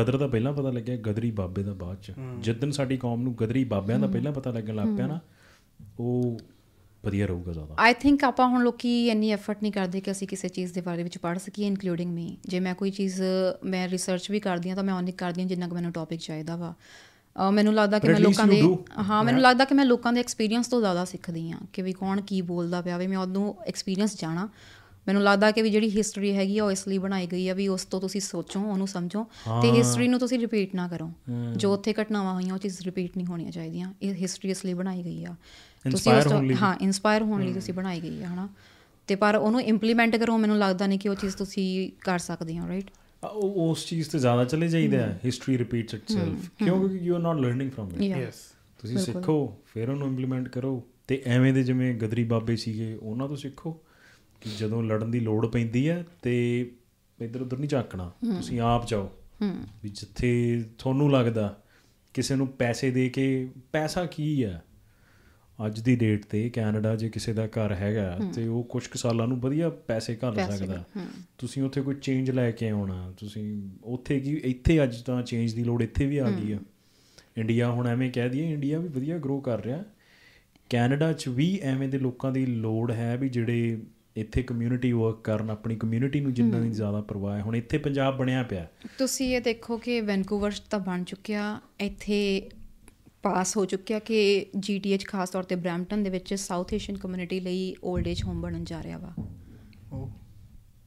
ਗਦਰ 0.00 0.16
ਦਾ 0.16 0.26
ਪਹਿਲਾਂ 0.26 0.52
ਪਤਾ 0.52 0.70
ਲੱਗਿਆ 0.70 0.96
ਗਦਰੀ 0.96 1.30
ਬਾਬੇ 1.30 1.62
ਦਾ 1.62 1.74
ਬਾਅਦ 1.74 1.96
ਚ। 2.02 2.12
ਜਿੱਦਨ 2.38 2.70
ਸਾਡੀ 2.70 2.96
ਕੌਮ 2.96 3.22
ਨੂੰ 3.22 3.34
ਗਦਰੀ 3.34 3.64
ਬਾਬਿਆਂ 3.64 3.98
ਦਾ 3.98 4.06
ਪਹਿਲਾਂ 4.06 4.32
ਪਤਾ 4.32 4.50
ਲੱਗਣ 4.50 4.74
ਲੱਗ 4.74 4.88
ਪਿਆ 4.96 5.06
ਨਾ 5.06 5.20
ਉਹ 5.98 6.38
ਵਧੀਆ 7.04 7.26
ਰਹੂਗਾ 7.26 7.52
ਜ਼ਿਆਦਾ। 7.52 7.74
ਆਈ 7.78 7.94
ਥਿੰਕ 7.94 8.24
ਆਪਾਂ 8.24 8.46
ਹੁਣ 8.48 8.62
ਲੋਕੀ 8.62 8.90
ਇੰਨੀ 9.08 9.30
ਐਫਰਟ 9.30 9.62
ਨਹੀਂ 9.62 9.72
ਕਰਦੇ 9.72 10.00
ਕਿ 10.00 10.10
ਅਸੀਂ 10.10 10.28
ਕਿਸੇ 10.28 10.48
ਚੀਜ਼ 10.48 10.72
ਦੇ 10.72 10.80
ਬਾਰੇ 10.80 11.02
ਵਿੱਚ 11.02 11.18
ਪੜ੍ਹ 11.18 11.38
ਸਕੀਏ 11.38 11.66
ਇਨਕਲੂਡਿੰਗ 11.66 12.12
ਮੀ 12.14 12.36
ਜੇ 12.48 12.60
ਮੈਂ 12.60 12.74
ਕੋਈ 12.74 12.90
ਚੀਜ਼ 12.90 13.20
ਮੈਂ 13.64 13.88
ਰਿਸਰਚ 13.88 14.30
ਵੀ 14.30 14.40
ਕਰਦੀ 14.40 14.68
ਹਾਂ 14.68 14.76
ਤਾਂ 14.76 14.84
ਮੈਂ 14.84 14.94
ਉਹਨੀ 14.94 15.12
ਕਰਦੀ 15.12 15.40
ਹਾਂ 15.40 15.48
ਜਿੰਨਾ 15.48 15.68
ਕਿ 15.68 15.74
ਮੈਨੂੰ 15.74 15.92
ਟੌਪਿਕ 15.92 16.20
ਚਾਹੀਦਾ 16.20 16.56
ਵਾ। 16.56 16.74
ਮੈਨੂੰ 17.52 17.74
ਲੱਗਦਾ 17.74 17.98
ਕਿ 17.98 18.08
ਮੈਂ 18.08 18.18
ਲੋਕਾਂ 18.20 18.46
ਦੇ 18.46 18.60
ਹਾਂ 19.08 19.22
ਮੈਨੂੰ 19.24 19.40
ਲੱਗਦਾ 19.42 19.64
ਕਿ 19.64 19.74
ਮੈਂ 19.74 19.84
ਲੋਕਾਂ 19.84 20.12
ਦੇ 20.12 20.20
ਐਕਸਪੀਰੀਅੰਸ 20.20 20.68
ਤੋਂ 20.68 20.80
ਜ਼ਿਆਦਾ 20.80 21.04
ਸਿੱਖਦੀ 21.04 21.50
ਹਾਂ 21.50 21.60
ਕਿ 21.72 21.82
ਵੀ 21.82 21.92
ਕੌਣ 21.92 22.20
ਕੀ 22.20 22.40
ਬੋਲਦਾ 22.42 22.80
ਪਿਆ 22.82 22.96
ਵੀ 22.98 23.06
ਮੈਂ 23.06 23.18
ਉਹਨੂੰ 23.18 23.54
ਐਕਸਪੀਰੀਅੰਸ 23.66 24.16
ਜਾਣਾ। 24.20 24.48
ਮੈਨੂੰ 25.06 25.22
ਲੱਗਦਾ 25.22 25.50
ਕਿ 25.50 25.62
ਵੀ 25.62 25.70
ਜਿਹੜੀ 25.70 25.88
ਹਿਸਟਰੀ 25.90 26.32
ਹੈਗੀ 26.36 26.58
ਆ 26.58 26.64
ਉਹ 26.64 26.70
ਇਸ 26.70 26.86
ਲਈ 26.88 26.98
ਬਣਾਈ 26.98 27.26
ਗਈ 27.26 27.48
ਆ 27.48 27.54
ਵੀ 27.54 27.68
ਉਸ 27.68 27.84
ਤੋਂ 27.84 28.00
ਤੁਸੀਂ 28.00 28.20
ਸੋਚੋ 28.20 28.60
ਉਹਨੂੰ 28.60 28.86
ਸਮਝੋ 28.88 29.24
ਤੇ 29.62 29.70
ਹਿਸਟਰੀ 29.70 30.08
ਨੂੰ 30.08 30.18
ਤੁਸੀਂ 30.20 30.38
ਰਿਪੀਟ 30.38 30.74
ਨਾ 30.74 30.86
ਕਰੋ। 30.88 31.10
ਜੋ 31.56 31.72
ਉੱਥੇ 31.74 31.94
ਘਟਨਾਵਾਂ 32.02 32.34
ਹੋਈਆਂ 32.34 32.54
ਉਹ 32.54 32.58
ਚੀਜ਼ 32.58 32.80
ਰਿਪੀਟ 32.82 33.16
ਨਹੀਂ 33.16 33.26
ਹੋਣੀਆਂ 33.26 33.50
ਚਾਹੀਦੀਆਂ। 33.50 33.92
ਇਹ 34.02 34.14
ਹਿਸਟਰੀ 34.14 34.50
ਇਸ 34.50 34.64
ਲਈ 34.64 34.74
ਬਣਾਈ 34.74 35.02
ਗਈ 35.04 35.24
ਆ। 35.24 35.34
ਤੁਸੀਂ 35.84 36.12
Inspire 36.12 36.18
ਉਸ 36.18 36.24
ਤੋਂ 36.24 36.38
ਹੋਣ 36.38 36.46
ਲਈ। 36.46 36.54
ਹਾਂ 36.54 36.76
ਇਨਸਪਾਇਰ 36.80 37.22
ਹੋਣ 37.22 37.42
ਲਈ 37.44 37.52
ਤੁਸੀਂ 37.52 37.74
ਬਣਾਈ 37.74 38.00
ਗਈ 38.00 38.22
ਹੈ 38.22 38.26
ਹਨਾ? 38.26 38.48
ਤੇ 39.06 39.14
ਪਰ 39.14 39.36
ਉਹਨੂੰ 39.36 39.62
ਇੰਪਲੀਮੈਂਟ 39.62 40.16
ਕਰੋ 40.16 40.38
ਮੈਨੂੰ 40.38 40.58
ਲੱਗਦਾ 40.58 40.86
ਨਹੀਂ 40.86 40.98
ਕਿ 40.98 41.08
ਉਹ 41.08 41.14
ਚੀਜ਼ 41.14 41.36
ਤੁਸੀਂ 41.36 41.90
ਕਰ 42.00 42.18
ਸਕਦੇ 42.18 42.58
ਹੋ 42.58 42.68
ਰਾਈਟ 42.68 42.90
ਉਸ 43.32 43.86
ਚੀਜ਼ 43.86 44.10
ਤੇ 44.10 44.18
ਜ਼ਿਆਦਾ 44.18 44.44
ਚਲੇ 44.44 44.68
ਜਾਈਦਾ 44.68 44.98
ਹੈ 44.98 45.20
ਹਿਸਟਰੀ 45.24 45.58
ਰਿਪੀਟਸ 45.58 45.94
ਇਟਸੈਲਫ 45.94 46.50
ਕਿਉਂਕਿ 46.64 46.96
you 46.96 47.14
are 47.14 47.20
not 47.20 47.36
learning 47.36 47.70
from 47.70 47.88
it 47.94 48.02
yes 48.02 48.34
ਤੁਸੀਂ 48.78 48.98
ਸਿੱਖੋ 48.98 49.58
ਫਿਰ 49.66 49.90
ਉਹਨੂੰ 49.90 50.08
ਇੰਪਲੀਮੈਂਟ 50.08 50.48
ਕਰੋ 50.48 50.86
ਤੇ 51.06 51.22
ਐਵੇਂ 51.26 51.52
ਦੇ 51.52 51.62
ਜਿਵੇਂ 51.62 51.94
ਗਦਰੀ 51.94 52.24
ਬਾਬੇ 52.24 52.56
ਸੀਗੇ 52.56 52.94
ਉਹਨਾਂ 52.94 53.28
ਤੋਂ 53.28 53.36
ਸਿੱਖੋ 53.36 53.72
ਕਿ 54.40 54.50
ਜਦੋਂ 54.58 54.82
ਲੜਨ 54.82 55.10
ਦੀ 55.10 55.20
ਲੋੜ 55.20 55.46
ਪੈਂਦੀ 55.46 55.88
ਹੈ 55.88 56.06
ਤੇ 56.22 56.60
ਇੱਧਰ 57.22 57.42
ਉੱਧਰ 57.42 57.58
ਨਹੀਂ 57.58 57.68
ਝਾਕਣਾ 57.68 58.12
ਤੁਸੀਂ 58.36 58.60
ਆਪ 58.60 58.86
ਜਾਓ। 58.86 59.10
ਵੀ 59.82 59.88
ਜਿੱਥੇ 59.88 60.64
ਤੁਹਾਨੂੰ 60.78 61.12
ਲੱਗਦਾ 61.12 61.62
ਕਿਸੇ 62.14 62.34
ਨੂੰ 62.34 62.46
ਪੈਸੇ 62.46 62.90
ਦੇ 62.90 63.08
ਕੇ 63.08 63.48
ਪੈਸਾ 63.72 64.06
ਕੀ 64.06 64.44
ਹੈ? 64.44 64.62
ਅੱਜ 65.66 65.80
ਦੀ 65.80 65.94
ਡੇਟ 65.96 66.24
ਤੇ 66.24 66.48
ਕੈਨੇਡਾ 66.48 66.94
ਜੇ 66.96 67.08
ਕਿਸੇ 67.08 67.32
ਦਾ 67.32 67.46
ਘਰ 67.46 67.72
ਹੈਗਾ 67.72 68.18
ਤੇ 68.34 68.46
ਉਹ 68.48 68.62
ਕੁਝ 68.64 68.86
ਕੁ 68.86 68.98
ਸਾਲਾਂ 68.98 69.26
ਨੂੰ 69.28 69.38
ਵਧੀਆ 69.40 69.68
ਪੈਸੇ 69.70 70.16
ਘੱਲ 70.24 70.36
ਸਕਦਾ। 70.50 70.84
ਤੁਸੀਂ 71.38 71.62
ਉੱਥੇ 71.62 71.80
ਕੋਈ 71.80 71.94
ਚੇਂਜ 71.94 72.30
ਲੈ 72.30 72.50
ਕੇ 72.50 72.68
ਆਉਣਾ 72.68 73.12
ਤੁਸੀਂ 73.18 73.44
ਉੱਥੇ 73.84 74.18
ਕੀ 74.20 74.34
ਇੱਥੇ 74.44 74.82
ਅੱਜ 74.82 75.00
ਤਾਂ 75.02 75.22
ਚੇਂਜ 75.22 75.54
ਦੀ 75.54 75.64
ਲੋੜ 75.64 75.82
ਇੱਥੇ 75.82 76.06
ਵੀ 76.06 76.18
ਆ 76.18 76.30
ਗਈ 76.30 76.52
ਆ। 76.52 76.58
ਇੰਡੀਆ 77.36 77.70
ਹੁਣ 77.70 77.86
ਐਵੇਂ 77.86 78.10
ਕਹਿ 78.12 78.28
ਦਈਏ 78.28 78.52
ਇੰਡੀਆ 78.52 78.78
ਵੀ 78.78 78.88
ਵਧੀਆ 78.88 79.18
ਗਰੋ 79.18 79.40
ਕਰ 79.40 79.64
ਰਿਹਾ। 79.64 79.82
ਕੈਨੇਡਾ 80.70 81.12
'ਚ 81.12 81.28
ਵੀ 81.28 81.58
ਐਵੇਂ 81.62 81.88
ਦੇ 81.88 81.98
ਲੋਕਾਂ 81.98 82.32
ਦੀ 82.32 82.44
ਲੋੜ 82.46 82.90
ਹੈ 82.92 83.16
ਵੀ 83.16 83.28
ਜਿਹੜੇ 83.28 83.78
ਇੱਥੇ 84.16 84.42
ਕਮਿਊਨਿਟੀ 84.42 84.92
ਵਰਕ 84.92 85.20
ਕਰਨ 85.24 85.50
ਆਪਣੀ 85.50 85.76
ਕਮਿਊਨਿਟੀ 85.76 86.20
ਨੂੰ 86.20 86.32
ਜਿੰਨਾ 86.34 86.60
ਦੀ 86.60 86.70
ਜ਼ਿਆਦਾ 86.70 87.00
ਪਰਵਾਹ 87.00 87.36
ਹੈ। 87.36 87.42
ਹੁਣ 87.42 87.56
ਇੱਥੇ 87.56 87.78
ਪੰਜਾਬ 87.78 88.16
ਬਣਿਆ 88.16 88.42
ਪਿਆ। 88.42 88.66
ਤੁਸੀਂ 88.98 89.36
ਇਹ 89.36 89.40
ਦੇਖੋ 89.40 89.76
ਕਿ 89.78 90.00
ਵੈਨਕੂਵਰ 90.00 90.52
ਤਾਂ 90.70 90.78
ਬਣ 90.78 91.04
ਚੁੱਕਿਆ। 91.04 91.60
ਇੱਥੇ 91.80 92.50
ਪਾਸ 93.22 93.56
ਹੋ 93.56 93.64
ਚੁੱਕਿਆ 93.64 93.98
ਕਿ 93.98 94.46
ਜੀਟੀਐਚ 94.58 95.04
ਖਾਸ 95.06 95.30
ਤੌਰ 95.30 95.42
ਤੇ 95.42 95.54
ਬ੍ਰੈਂਪਟਨ 95.56 96.02
ਦੇ 96.02 96.10
ਵਿੱਚ 96.10 96.34
ਸਾਊਥ 96.34 96.72
ਏਸ਼ੀਅਨ 96.74 96.98
ਕਮਿਊਨਿਟੀ 96.98 97.40
ਲਈ 97.40 97.74
올ਡ 97.84 98.06
ਏਜ 98.06 98.22
ਹੋਮ 98.24 98.40
ਬਣਨ 98.42 98.64
ਜਾ 98.64 98.82
ਰਿਹਾ 98.82 98.98
ਵਾ। 98.98 99.14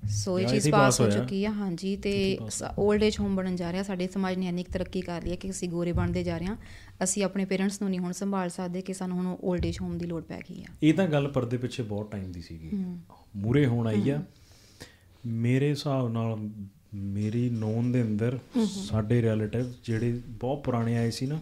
ਸੋ 0.04 0.38
ਇਹ 0.40 0.48
ਚੀਜ਼ 0.48 0.70
ਪਾਸ 0.70 1.00
ਹੋ 1.02 1.10
ਚੁੱਕੀ 1.10 1.44
ਆ 1.46 1.52
ਹਾਂਜੀ 1.52 1.96
ਤੇ 1.98 2.14
올ਡ 2.80 3.04
ਏਜ 3.04 3.20
ਹੋਮ 3.20 3.36
ਬਣਨ 3.36 3.56
ਜਾ 3.56 3.72
ਰਿਹਾ। 3.72 3.84
ਸਾਡੇ 3.84 4.08
ਸਮਾਜ 4.14 4.38
ਨੇ 4.38 4.48
ਇੰਨੀ 4.48 4.64
ਤਰੱਕੀ 4.64 5.02
ਕਰ 5.02 5.24
ਲਈ 5.24 5.32
ਹੈ 5.32 5.36
ਕਿ 5.36 5.50
ਅਸੀਂ 5.50 5.70
ਗੋਰੇ 5.70 5.92
ਬਣਦੇ 5.92 6.24
ਜਾ 6.24 6.38
ਰਹੇ 6.38 6.48
ਹਾਂ। 6.48 6.56
ਅਸੀਂ 7.04 7.24
ਆਪਣੇ 7.24 7.46
ਪੇਰੈਂਟਸ 7.46 7.82
ਨੂੰ 7.82 7.90
ਨਹੀਂ 7.90 8.00
ਹੁਣ 8.00 8.12
ਸੰਭਾਲ 8.12 8.50
ਸਕਦੇ 8.50 8.82
ਕਿ 8.82 8.94
ਸਾਨੂੰ 8.94 9.18
ਹੁਣ 9.18 9.36
올ਡ 9.44 9.66
ਏਜ 9.66 9.80
ਹੋਮ 9.82 9.98
ਦੀ 9.98 10.06
ਲੋੜ 10.06 10.24
ਪੈ 10.24 10.40
ਗਈ 10.40 10.64
ਆ। 10.64 10.74
ਇਹ 10.84 10.94
ਤਾਂ 10.94 11.08
ਗੱਲ 11.08 11.28
ਪਰਦੇ 11.28 11.58
ਪਿੱਛੇ 11.58 11.84
ਬਹੁਤ 11.84 12.12
ਟਾਈਮ 12.12 12.32
ਦੀ 12.32 12.42
ਸੀਗੀ। 12.42 12.70
ਮੂਰੇ 13.36 13.66
ਹੋਣ 13.66 13.88
ਆਈ 13.88 14.10
ਆ। 14.10 14.22
ਮੇਰੇ 15.26 15.70
ਹਿਸਾਬ 15.70 16.12
ਨਾਲ 16.12 16.38
ਮੇਰੀ 16.94 17.50
ਨੋਨ 17.50 17.92
ਦੇ 17.92 18.02
ਅੰਦਰ 18.02 18.38
ਸਾਡੇ 18.68 19.22
ਰਿਲੇਟਿਵ 19.22 19.72
ਜਿਹੜੇ 19.84 20.12
ਬਹੁਤ 20.28 20.64
ਪੁਰਾਣੇ 20.64 20.98
ਆਏ 20.98 21.12
ਸੀ 21.12 21.26
ਨਾ 21.26 21.40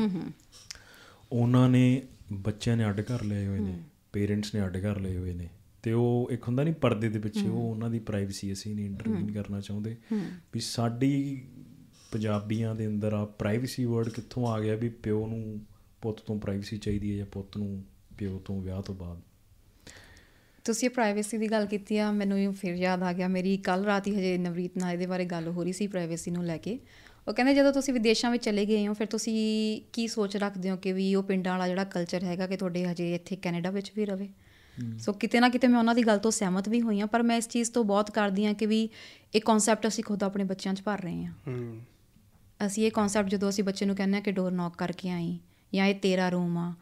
ਉਹਨਾਂ 1.31 1.69
ਨੇ 1.69 2.01
ਬੱਚਿਆਂ 2.33 2.77
ਨੇ 2.77 2.89
ਅੱਡ 2.89 3.01
ਘਰ 3.01 3.23
ਲਏ 3.23 3.47
ਹੋਏ 3.47 3.59
ਨੇ 3.59 3.77
ਪੇਰੈਂਟਸ 4.13 4.55
ਨੇ 4.55 4.65
ਅੱਡ 4.65 4.77
ਘਰ 4.77 4.99
ਲਏ 4.99 5.17
ਹੋਏ 5.17 5.33
ਨੇ। 5.33 5.49
ਤੇ 5.83 5.91
ਉਹ 5.93 6.29
ਇੱਕ 6.31 6.47
ਹੁੰਦਾ 6.47 6.63
ਨਹੀਂ 6.63 6.73
ਪਰਦੇ 6.73 7.09
ਦੇ 7.09 7.19
ਪਿੱਛੇ 7.19 7.47
ਉਹ 7.47 7.69
ਉਹਨਾਂ 7.71 7.89
ਦੀ 7.89 7.99
ਪ੍ਰਾਈਵੇਸੀ 7.99 8.51
ਅਸੀਂ 8.53 8.75
ਨਹੀਂ 8.75 8.85
ਇੰਟਰਵੀਨ 8.85 9.31
ਕਰਨਾ 9.31 9.61
ਚਾਹੁੰਦੇ। 9.61 9.95
ਵੀ 10.53 10.59
ਸਾਡੀ 10.59 11.41
ਪੰਜਾਬੀਆਂ 12.11 12.75
ਦੇ 12.75 12.87
ਅੰਦਰ 12.87 13.13
ਆ 13.13 13.25
ਪ੍ਰਾਈਵੇਸੀ 13.25 13.85
ਵਰਡ 13.85 14.09
ਕਿੱਥੋਂ 14.09 14.47
ਆ 14.47 14.59
ਗਿਆ 14.59 14.75
ਵੀ 14.75 14.89
ਪਿਓ 14.89 15.27
ਨੂੰ 15.27 15.59
ਪੁੱਤ 16.01 16.19
ਤੋਂ 16.19 16.39
ਪ੍ਰਾਈਵੇਸੀ 16.39 16.77
ਚਾਹੀਦੀ 16.77 17.11
ਹੈ 17.11 17.17
ਜਾਂ 17.17 17.25
ਪੁੱਤ 17.25 17.57
ਨੂੰ 17.57 17.83
ਪਿਓ 18.17 18.39
ਤੋਂ 18.45 18.61
ਵਿਆਹ 18.61 18.81
ਤੋਂ 18.81 18.95
ਬਾਅਦ? 18.95 19.21
ਤੁਸੀਂ 20.65 20.89
ਇਹ 20.89 20.93
ਪ੍ਰਾਈਵੇਸੀ 20.93 21.37
ਦੀ 21.37 21.51
ਗੱਲ 21.51 21.65
ਕੀਤੀ 21.65 21.97
ਆ 21.97 22.11
ਮੈਨੂੰ 22.11 22.53
ਫਿਰ 22.53 22.75
ਯਾਦ 22.75 23.03
ਆ 23.03 23.13
ਗਿਆ। 23.13 23.27
ਮੇਰੀ 23.27 23.57
ਕੱਲ 23.57 23.85
ਰਾਤ 23.85 24.07
ਹੀ 24.07 24.15
ਹਜੇ 24.15 24.37
ਨਵਰੀਤ 24.37 24.77
ਨਾਲ 24.77 24.93
ਇਹਦੇ 24.93 25.05
ਬਾਰੇ 25.05 25.25
ਗੱਲ 25.25 25.47
ਹੋ 25.47 25.63
ਰਹੀ 25.63 25.73
ਸੀ 25.73 25.87
ਪ੍ਰਾਈਵੇਸੀ 25.87 26.31
ਨੂੰ 26.31 26.43
ਲੈ 26.45 26.57
ਕੇ। 26.57 26.79
ਉਹ 27.27 27.33
ਕਹਿੰਦੇ 27.33 27.53
ਜਦੋਂ 27.53 27.73
ਤੁਸੀਂ 27.73 27.93
ਵਿਦੇਸ਼ਾਂ 27.93 28.31
ਵਿੱਚ 28.31 28.43
ਚਲੇ 28.45 28.65
ਗਏ 28.65 28.87
ਹੋ 28.87 28.93
ਫਿਰ 28.93 29.07
ਤੁਸੀਂ 29.07 29.81
ਕੀ 29.93 30.07
ਸੋਚ 30.07 30.37
ਰੱਖਦੇ 30.37 30.69
ਹੋ 30.69 30.75
ਕਿ 30.77 30.93
ਵੀ 30.93 31.15
ਉਹ 31.15 31.23
ਪਿੰਡਾਂ 31.23 31.51
ਵਾਲਾ 31.51 31.67
ਜਿਹੜਾ 31.67 31.83
ਕਲਚਰ 31.83 32.23
ਹੈਗਾ 32.23 32.47
ਕਿ 32.47 32.57
ਤੁਹਾਡੇ 32.57 32.85
ਹਜੇ 32.85 33.15
ਇੱਥੇ 33.15 33.35
ਕੈਨੇਡਾ 33.35 33.69
ਵਿੱਚ 33.69 33.91
ਵੀ 33.95 34.05
ਰਵੇ? 34.05 34.29
ਸੋ 34.99 35.13
ਕਿਤੇ 35.13 35.39
ਨਾ 35.39 35.49
ਕਿਤੇ 35.49 35.67
ਮੈਂ 35.67 35.79
ਉਹਨਾਂ 35.79 35.95
ਦੀ 35.95 36.03
ਗੱਲ 36.07 36.17
ਤੋਂ 36.17 36.31
ਸਹਿਮਤ 36.31 36.69
ਵੀ 36.69 36.81
ਹੋਈ 36.81 36.99
ਹਾਂ 36.99 37.07
ਪਰ 37.07 37.23
ਮੈਂ 37.23 37.37
ਇਸ 37.37 37.49
ਚੀਜ਼ 37.49 37.71
ਤੋਂ 37.71 37.83
ਬਹੁਤ 37.83 38.11
ਕਰਦੀ 38.11 38.45
ਹਾਂ 38.45 38.53
ਕਿ 38.53 38.65
ਵੀ 38.65 38.89
ਇਹ 39.35 39.41
ਕਨਸੈਪਟ 39.41 39.87
ਅਸੀਂ 39.87 40.03
ਖੁਦ 40.03 40.23
ਆਪਣੇ 40.23 40.43
ਬੱਚਿਆਂ 40.43 40.73
'ਚ 40.75 40.81
ਭਰ 40.81 41.01
ਰਹੇ 41.01 41.25
ਹਾਂ। 41.25 41.33
ਅਸੀਂ 42.65 42.85
ਇਹ 42.85 42.91
ਕਨਸੈਪਟ 42.91 43.29
ਜਦੋਂ 43.29 43.49
ਅਸੀਂ 43.49 43.63
ਬੱਚੇ 43.63 43.85
ਨੂੰ 43.85 43.95
ਕਹਿੰਦੇ 43.95 44.17
ਆ 44.17 44.21
ਕਿ 44.21 44.31
ਡੋਰ 44.31 44.51
ਨੌਕ 44.51 44.75
ਕਰਕੇ 44.77 45.09
ਆਈ 45.09 45.39
ਜਾਂ 45.73 45.87
ਇਹ 45.87 45.95
ਤੇਰਾ 45.95 46.29
ਰੂਮ 46.29 46.57
ਆ 46.57 46.73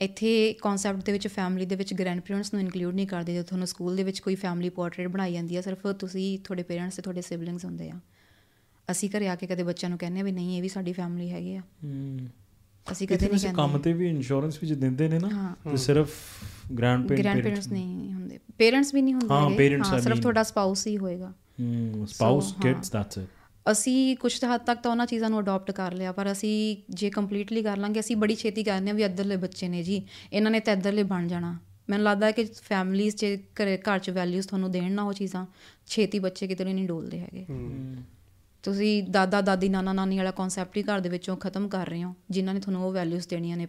ਇੱਥੇ 0.00 0.52
ਕਨਸੈਪਟ 0.62 1.04
ਦੇ 1.04 1.12
ਵਿੱਚ 1.12 1.28
ਫੈਮਿਲੀ 1.28 1.66
ਦੇ 1.66 1.76
ਵਿੱਚ 1.76 1.94
ਗ੍ਰੈਂਡ 1.94 2.20
ਪੇਰੈਂਟਸ 2.20 2.52
ਨੂੰ 2.54 2.62
ਇਨਕਲੂਡ 2.62 2.94
ਨਹੀਂ 2.94 3.06
ਕਰਦੇ 3.06 3.32
ਜਦੋਂ 3.34 3.44
ਤੁਹਾਨੂੰ 3.44 3.66
ਸਕੂਲ 3.66 3.96
ਦੇ 3.96 4.02
ਵਿੱਚ 4.02 4.20
ਕੋਈ 4.20 4.34
ਫੈਮਿਲੀ 4.34 4.68
ਪੋਰਟਰੇਟ 4.68 5.08
ਬਣਾਈ 5.08 5.32
ਜਾਂਦੀ 5.32 5.56
ਆ 5.56 5.60
ਸਿਰਫ 5.60 5.86
ਤੁਸੀਂ 5.86 6.38
ਤੁਹਾਡੇ 6.38 6.62
ਪੇਰੈਂਟਸ 6.62 6.96
ਤੇ 6.96 7.02
ਤੁਹਾਡੇ 7.02 7.20
ਸਿਬਲਿੰਗਸ 7.20 7.64
ਹੁੰਦੇ 7.64 7.90
ਆ। 7.90 8.00
ਅਸੀਂ 8.90 9.10
ਘਰੇ 9.10 9.28
ਆ 9.28 9.34
ਕੇ 9.34 9.46
ਕਦੇ 9.46 9.62
ਬੱਚਿਆਂ 9.62 9.90
ਨੂੰ 9.90 9.98
ਕਹਿੰਦੇ 9.98 10.20
ਆ 10.20 10.24
ਵੀ 10.24 10.32
ਨਹੀਂ 10.32 10.56
ਇਹ 10.56 10.62
ਵੀ 10.62 10.68
ਸਾਡੀ 10.68 10.92
ਫੈਮਿਲੀ 10.92 11.30
ਹੈਗੀ 11.30 11.56
ਆ। 11.56 11.62
ਅਸੀਂ 12.92 13.08
ਕਦੇ 13.08 13.16
ਨਹੀਂ 13.16 13.30
ਕਿਸੇ 13.30 13.48
ਕੰਮ 13.48 13.56
ਕਹਿੰਦੇ 13.56 13.82
ਤੇ 13.82 13.92
ਵੀ 13.92 14.08
ਇੰਸ਼ੋਰੈਂਸ 14.08 14.58
ਵਿੱਚ 14.62 14.72
ਦਿੰਦੇ 14.72 15.08
ਨੇ 15.08 15.18
ਨਾ 15.18 15.28
ਹਾਂ। 15.28 15.70
ਤੇ 15.70 15.76
ਸਿਰਫ 15.76 16.10
ਗ੍ਰੈਂਡ 16.78 17.08
ਪੇਰੈਂਟਸ 17.08 17.68
ਨਹੀਂ 17.68 18.12
ਹੁੰਦੇ। 18.12 18.38
ਪੇਰੈਂਟਸ 18.58 18.94
ਵੀ 18.94 19.02
ਨਹੀਂ 19.02 19.14
ਹੁੰਦੇ 19.14 19.34
ਹਾਂ, 19.34 19.48
parents 19.50 19.96
I 19.96 20.02
ਸਿਰਫ। 20.02 20.20
ਤੁਹਾਡਾ 20.20 20.42
ਸਪਾਊਸ 20.42 20.86
ਹੀ 20.86 20.98
ਹੋਏਗਾ। 20.98 21.32
Hmm 21.60 22.06
spouse 22.06 22.54
kids 22.62 22.92
that's 22.92 23.18
it 23.18 23.26
ਅਸੀਂ 23.70 24.16
ਕੁਝ 24.16 24.44
ਹੱਦ 24.44 24.60
ਤੱਕ 24.60 24.80
ਤਾਂ 24.80 24.90
ਉਹਨਾਂ 24.90 25.06
ਚੀਜ਼ਾਂ 25.06 25.30
ਨੂੰ 25.30 25.40
ਅਡਾਪਟ 25.40 25.70
ਕਰ 25.70 25.92
ਲਿਆ 25.92 26.12
ਪਰ 26.12 26.32
ਅਸੀਂ 26.32 26.76
ਜੇ 26.90 27.10
ਕੰਪਲੀਟਲੀ 27.10 27.62
ਕਰ 27.62 27.76
ਲਾਂਗੇ 27.76 28.00
ਅਸੀਂ 28.00 28.16
ਬੜੀ 28.16 28.34
ਛੇਤੀ 28.34 28.62
ਕਹਿੰਦੇ 28.64 28.90
ਆ 28.90 28.94
ਵੀ 28.94 29.02
ਇੱਧਰਲੇ 29.02 29.36
ਬੱਚੇ 29.36 29.68
ਨੇ 29.68 29.82
ਜੀ 29.82 30.02
ਇਹਨਾਂ 30.32 30.50
ਨੇ 30.50 30.60
ਤਾਂ 30.60 30.72
ਇੱਧਰਲੇ 30.72 31.02
ਬਣ 31.02 31.28
ਜਾਣਾ। 31.28 31.58
ਮੈਨੂੰ 31.90 32.04
ਲੱਗਦਾ 32.04 32.26
ਹੈ 32.26 32.32
ਕਿ 32.32 32.44
ਫੈਮਲੀਜ਼ 32.44 33.16
'ਚ 33.16 33.26
ਘਰੇ 33.62 33.76
ਘਰ 33.76 33.98
'ਚ 33.98 34.10
ਵੈਲਿਊਜ਼ 34.10 34.48
ਤੁਹਾਨੂੰ 34.48 34.70
ਦੇਣ 34.70 34.92
ਨਾ 34.92 35.02
ਉਹ 35.02 35.12
ਚੀਜ਼ਾਂ 35.12 35.46
ਛੇਤੀ 35.86 36.18
ਬੱਚੇ 36.18 36.46
ਕਿਤੇ 36.46 36.64
ਨਹੀਂ 36.64 36.86
ਡੋਲਦੇ 36.88 37.18
ਹੈਗੇ। 37.18 37.44
ਤੁਸੀਂ 38.66 39.02
ਦਾਦਾ 39.10 39.40
ਦਾਦੀ 39.40 39.68
ਨਾਨਾ 39.68 39.92
ਨਾਨੀ 39.92 40.16
ਵਾਲਾ 40.18 40.30
ਕਨਸੈਪਟ 40.30 40.76
ਹੀ 40.76 40.82
ਘਰ 40.82 41.00
ਦੇ 41.00 41.08
ਵਿੱਚੋਂ 41.08 41.36
ਖਤਮ 41.36 41.68
ਕਰ 41.68 41.88
ਰਹੇ 41.88 42.02
ਹੋ 42.04 42.14
ਜਿਨ੍ਹਾਂ 42.30 42.54
ਨੇ 42.54 42.60
ਤੁਹਾਨੂੰ 42.60 42.82
ਉਹ 42.84 42.92
ਵੈਲਿਊਜ਼ 42.92 43.28
ਦੇਣੀਆਂ 43.28 43.56
ਨੇ 43.56 43.66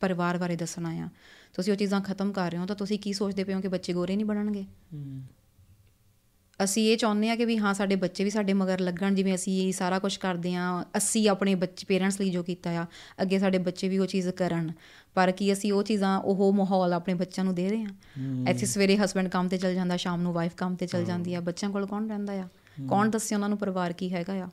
ਪਰਿਵਾਰ 0.00 0.38
ਬਾਰੇ 0.38 0.56
ਦੱਸਣਾ 0.56 0.90
ਆ। 1.04 1.08
ਤੁਸੀਂ 1.54 1.72
ਉਹ 1.72 1.76
ਚੀਜ਼ਾਂ 1.78 2.00
ਖਤਮ 2.00 2.32
ਕਰ 2.32 2.50
ਰਹੇ 2.50 2.58
ਹੋ 2.58 2.66
ਤਾਂ 2.66 2.76
ਤੁਸੀਂ 2.76 2.98
ਕੀ 2.98 3.12
ਸੋਚਦੇ 3.12 3.44
ਪਏ 3.44 3.54
ਹੋ 3.54 3.60
ਕਿ 3.60 3.68
ਬੱਚੇ 3.68 3.92
ਗੋਰੇ 3.92 4.16
ਨਹੀਂ 4.16 4.26
ਬਣਨਗੇ? 4.26 4.64
ਅਸੀਂ 6.60 6.84
ਇਹ 6.92 6.96
ਚਾਹੁੰਦੇ 6.98 7.30
ਆ 7.30 7.34
ਕਿ 7.36 7.44
ਵੀ 7.44 7.56
ਹਾਂ 7.58 7.72
ਸਾਡੇ 7.74 7.96
ਬੱਚੇ 7.96 8.24
ਵੀ 8.24 8.30
ਸਾਡੇ 8.30 8.52
ਮਗਰ 8.52 8.80
ਲੱਗਣ 8.80 9.14
ਜਿਵੇਂ 9.14 9.34
ਅਸੀਂ 9.34 9.56
ਇਹ 9.66 9.72
ਸਾਰਾ 9.72 9.98
ਕੁਝ 9.98 10.16
ਕਰਦੇ 10.16 10.54
ਆ 10.54 10.68
ਅਸੀਂ 10.96 11.28
ਆਪਣੇ 11.28 11.54
ਬੱਚੇ 11.54 11.86
ਪੇਰੈਂਟਸ 11.88 12.20
ਲਈ 12.20 12.30
ਜੋ 12.30 12.42
ਕੀਤਾ 12.42 12.70
ਆ 12.80 12.86
ਅੱਗੇ 13.22 13.38
ਸਾਡੇ 13.38 13.58
ਬੱਚੇ 13.58 13.88
ਵੀ 13.88 13.98
ਉਹ 13.98 14.06
ਚੀਜ਼ 14.06 14.28
ਕਰਨ। 14.28 14.70
ਪਰ 15.14 15.30
ਕੀ 15.32 15.52
ਅਸੀਂ 15.52 15.72
ਉਹ 15.72 15.82
ਚੀਜ਼ਾਂ 15.82 16.18
ਉਹ 16.20 16.52
ਮਾਹੌਲ 16.52 16.92
ਆਪਣੇ 16.92 17.14
ਬੱਚਿਆਂ 17.14 17.44
ਨੂੰ 17.44 17.54
ਦੇ 17.54 17.68
ਰਹੇ 17.70 17.84
ਆ 17.84 18.50
ਇੱਥੇ 18.50 18.66
ਸਵੇਰੇ 18.66 18.96
ਹਸਬੰਡ 18.96 19.28
ਕੰਮ 19.28 19.48
ਤੇ 19.48 19.58
ਚਲ 19.58 19.74
ਜਾਂਦਾ 19.74 19.96
ਸ਼ਾਮ 19.96 20.22
ਨੂੰ 20.22 20.32
ਵਾਈਫ 20.32 20.54
ਕੰਮ 20.56 20.76
ਤੇ 20.76 20.86
ਚਲ 20.86 21.04
ਜਾਂਦੀ 21.04 21.34
ਆ 21.34 21.40
ਬੱਚਿਆਂ 21.40 21.70
ਕੋਲ 21.72 21.86
ਕੌਣ 21.86 22.08
ਰਹਿੰਦਾ 22.08 22.32
ਆ? 22.32 22.48
ਕੌਣ 22.80 23.10
ਦੱਸੇ 23.10 23.34
ਉਹਨਾਂ 23.34 23.48
ਨੂੰ 23.48 23.58
ਪਰਿਵਾਰ 23.58 23.92
ਕੀ 23.92 24.12
ਹੈਗਾ 24.14 24.32
ਆ? 24.44 24.48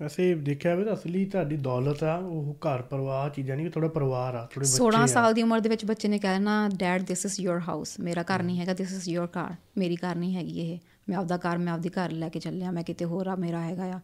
ਵੈਸੇ 0.00 0.34
ਦੇਖਿਆ 0.34 0.74
ਵੀ 0.74 0.84
ਤਾਂ 0.84 0.92
ਅਸਲੀ 0.94 1.24
ਤੁਹਾਡੀ 1.24 1.56
ਦੌਲਤ 1.56 2.02
ਆ 2.04 2.14
ਉਹ 2.16 2.54
ਘਰ 2.66 2.82
ਪਰਿਵਾਰ 2.82 3.30
ਚੀਜ਼ਾਂ 3.30 3.56
ਨਹੀਂ 3.56 3.70
ਥੋੜਾ 3.70 3.88
ਪਰਿਵਾਰ 3.88 4.34
ਆ 4.34 4.44
ਥੋੜੇ 4.44 4.66
ਬੱਚੇ 4.66 4.76
16 4.76 5.00
ਆ। 5.02 5.06
ਸਾਲ 5.06 5.34
ਦੀ 5.34 5.42
ਉਮਰ 5.42 5.60
ਦੇ 5.60 5.68
ਵਿੱਚ 5.68 5.84
ਬੱਚੇ 5.84 6.08
ਨੇ 6.08 6.18
ਕਹਿਣਾ 6.18 6.54
dad 6.76 7.04
this 7.04 7.24
is 7.26 7.40
your 7.40 7.58
house 7.60 7.98
ਮੇਰਾ 8.00 8.22
ਘਰ 8.22 8.42
ਨਹੀਂ 8.42 8.60
ਹੈਗਾ 8.60 8.74
ਥਿਸ 8.74 8.92
ਇਜ਼ 8.92 9.08
ਯੋਰ 9.08 9.26
ਕਾਰ 9.26 9.54
ਮੇਰੀ 9.78 9.96
ਕਾਰ 9.96 10.16
ਨਹੀਂ 10.16 10.34
ਹੈਗੀ 10.36 10.58
ਇਹ 10.62 10.78
ਮੈਂ 11.08 11.16
ਆਪਦਾ 11.18 11.36
ਘਰ 11.38 11.58
ਮੈਂ 11.58 11.72
ਆਪਦੀ 11.72 11.90
ਘਰ 11.98 12.10
ਲੈ 12.12 12.28
ਕੇ 12.28 12.40
ਚੱਲਿਆ 12.40 12.70
ਮੈਂ 12.70 12.82
ਕਿਤੇ 12.82 13.04
ਹੋਰ 13.04 13.26
ਆ 13.26 13.34
ਮੇਰਾ 13.36 13.60
ਹੈਗਾ 13.60 13.84
ਆ। 13.92 14.00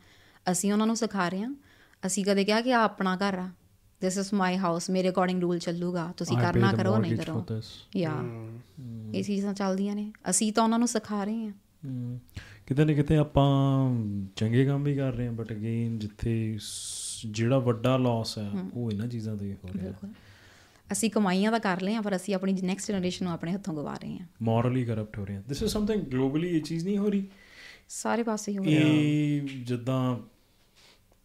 ਅਸੀਂ 0.46 0.72
ਉਹਨਾਂ 0.72 0.86
ਨੂੰ 0.86 0.96
ਸਿਖਾ 0.96 1.28
ਰਹੇ 1.28 1.42
ਹਾਂ 1.42 1.54
ਅਸੀਂ 2.02 2.24
ਕਦੇ 2.24 2.44
ਕਿਹਾ 2.44 2.60
ਕਿ 2.60 2.72
ਆ 2.74 2.82
ਆਪਣਾ 2.82 3.16
ਘਰ 3.18 3.38
ਆ 3.38 3.48
ਥਿਸ 4.00 4.18
ਇਜ਼ 4.18 4.32
ਮਾਈ 4.34 4.56
ਹਾਊਸ 4.58 4.90
ਮੇਰੇ 4.90 5.08
ਅਕੋਰਡਿੰਗ 5.10 5.40
ਰੂਲ 5.42 5.58
ਚੱਲੂਗਾ 5.58 6.12
ਤੁਸੀਂ 6.16 6.36
ਕਰਨਾ 6.38 6.72
ਕਰੋ 6.72 6.96
ਨਹੀਂ 6.98 7.16
ਕਰੋ. 7.16 7.44
ਯਾ 7.96 8.12
ਇਹ 9.14 9.22
ਚੀਜ਼ਾਂ 9.24 9.54
ਚੱਲਦੀਆਂ 9.54 9.94
ਨੇ 9.96 10.10
ਅਸੀਂ 10.30 10.52
ਤਾਂ 10.52 10.64
ਉਹਨਾਂ 10.64 10.78
ਨੂੰ 10.78 10.88
ਸਿਖਾ 10.88 11.22
ਰਹੇ 11.24 11.44
ਹਾਂ। 11.44 11.52
ਹਮ, 11.86 12.18
ਕਿਤੇ 12.66 12.84
ਨਾ 12.84 12.92
ਕਿਤੇ 12.92 13.16
ਆਪਾਂ 13.16 13.46
ਚੰਗੇ 14.36 14.64
ਕੰਮ 14.64 14.82
ਵੀ 14.82 14.94
ਕਰ 14.94 15.12
ਰਹੇ 15.12 15.26
ਹਾਂ 15.26 15.32
ਬਟ 15.32 15.52
ਅਗੇਨ 15.52 15.98
ਜਿੱਥੇ 15.98 16.58
ਜਿਹੜਾ 17.26 17.58
ਵੱਡਾ 17.58 17.96
ਲਾਸ 17.96 18.38
ਹੈ 18.38 18.50
ਉਹ 18.74 18.90
ਇਹਨਾਂ 18.92 19.06
ਚੀਜ਼ਾਂ 19.06 19.36
ਤੇ 19.36 19.52
ਹੋ 19.52 19.68
ਰਿਹਾ 19.74 19.84
ਬਿਲਕੁਲ। 19.84 20.10
ਅਸੀਂ 20.92 21.10
ਕਮਾਈਆਂ 21.10 21.50
ਤਾਂ 21.50 21.60
ਕਰ 21.60 21.80
ਲਏ 21.80 21.94
ਹਾਂ 21.94 22.02
ਪਰ 22.02 22.16
ਅਸੀਂ 22.16 22.34
ਆਪਣੀ 22.34 22.52
ਨੈਕਸਟ 22.62 22.90
ਜਨਰੇਸ਼ਨ 22.92 23.24
ਨੂੰ 23.24 23.32
ਆਪਣੇ 23.34 23.52
ਹੱਥੋਂ 23.52 23.74
ਗਵਾ 23.74 23.94
ਰਹੇ 23.94 24.18
ਹਾਂ। 24.18 24.26
ਮੋਰਲੀ 24.42 24.84
ਕਰਪਟ 24.84 25.18
ਹੋ 25.18 25.24
ਰਹੇ 25.24 25.42
ਦਿਸ 25.48 25.62
ਇਜ਼ 25.62 25.70
ਸਮਥਿੰਗ 25.70 26.02
ਗਲੋਬਲੀ 26.02 26.48
ਇਹ 26.48 26.62
ਚੀਜ਼ 26.62 26.84
ਨਹੀਂ 26.84 26.98
ਹੋ 26.98 27.08
ਰਹੀ। 27.10 27.26
ਸਾਰੇ 27.88 28.22
ਪਾਸੇ 28.22 28.52
ਹੀ 28.52 28.58
ਹੋ 28.58 28.64
ਰਿਹਾ। 28.64 28.80
ਇਹ 28.80 29.40
ਜਿੱਦਾਂ 29.64 30.16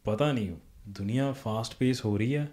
ਪਤਾ 0.03 0.31
ਨਹੀਂ 0.31 0.51
ਦੁਨੀਆ 0.88 1.31
ਫਾਸਟ 1.31 1.76
ਪੇਸ 1.76 2.05
ਹੋ 2.05 2.18
ਰਹੀ 2.18 2.35
ਹੈ। 2.35 2.49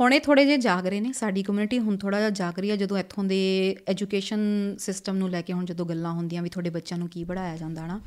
ਹੁਣੇ 0.00 0.18
ਥੋੜੇ 0.18 0.44
ਜਿਹਾ 0.44 0.56
ਜਾਗ 0.56 0.86
ਰਹੇ 0.86 1.00
ਨੇ 1.00 1.12
ਸਾਡੀ 1.12 1.42
ਕਮਿਊਨਿਟੀ 1.42 1.78
ਹੁਣ 1.78 1.96
ਥੋੜਾ 1.96 2.18
ਜਿਹਾ 2.18 2.30
ਜਾਗ 2.30 2.58
ਰਹੀ 2.58 2.70
ਹੈ 2.70 2.76
ਜਦੋਂ 2.76 2.98
ਇੱਥੋਂ 2.98 3.24
ਦੇ 3.24 3.76
ਐਜੂਕੇਸ਼ਨ 3.88 4.38
ਸਿਸਟਮ 4.78 5.16
ਨੂੰ 5.16 5.30
ਲੈ 5.30 5.42
ਕੇ 5.42 5.52
ਹੁਣ 5.52 5.64
ਜਦੋਂ 5.64 5.86
ਗੱਲਾਂ 5.86 6.12
ਹੁੰਦੀਆਂ 6.12 6.42
ਵੀ 6.42 6.48
ਤੁਹਾਡੇ 6.48 6.70
ਬੱਚਿਆਂ 6.70 6.98
ਨੂੰ 6.98 7.08
ਕੀ 7.08 7.24
ਪੜਾਇਆ 7.24 7.56
ਜਾਂਦਾ 7.56 7.86
ਨਾ 7.86 8.00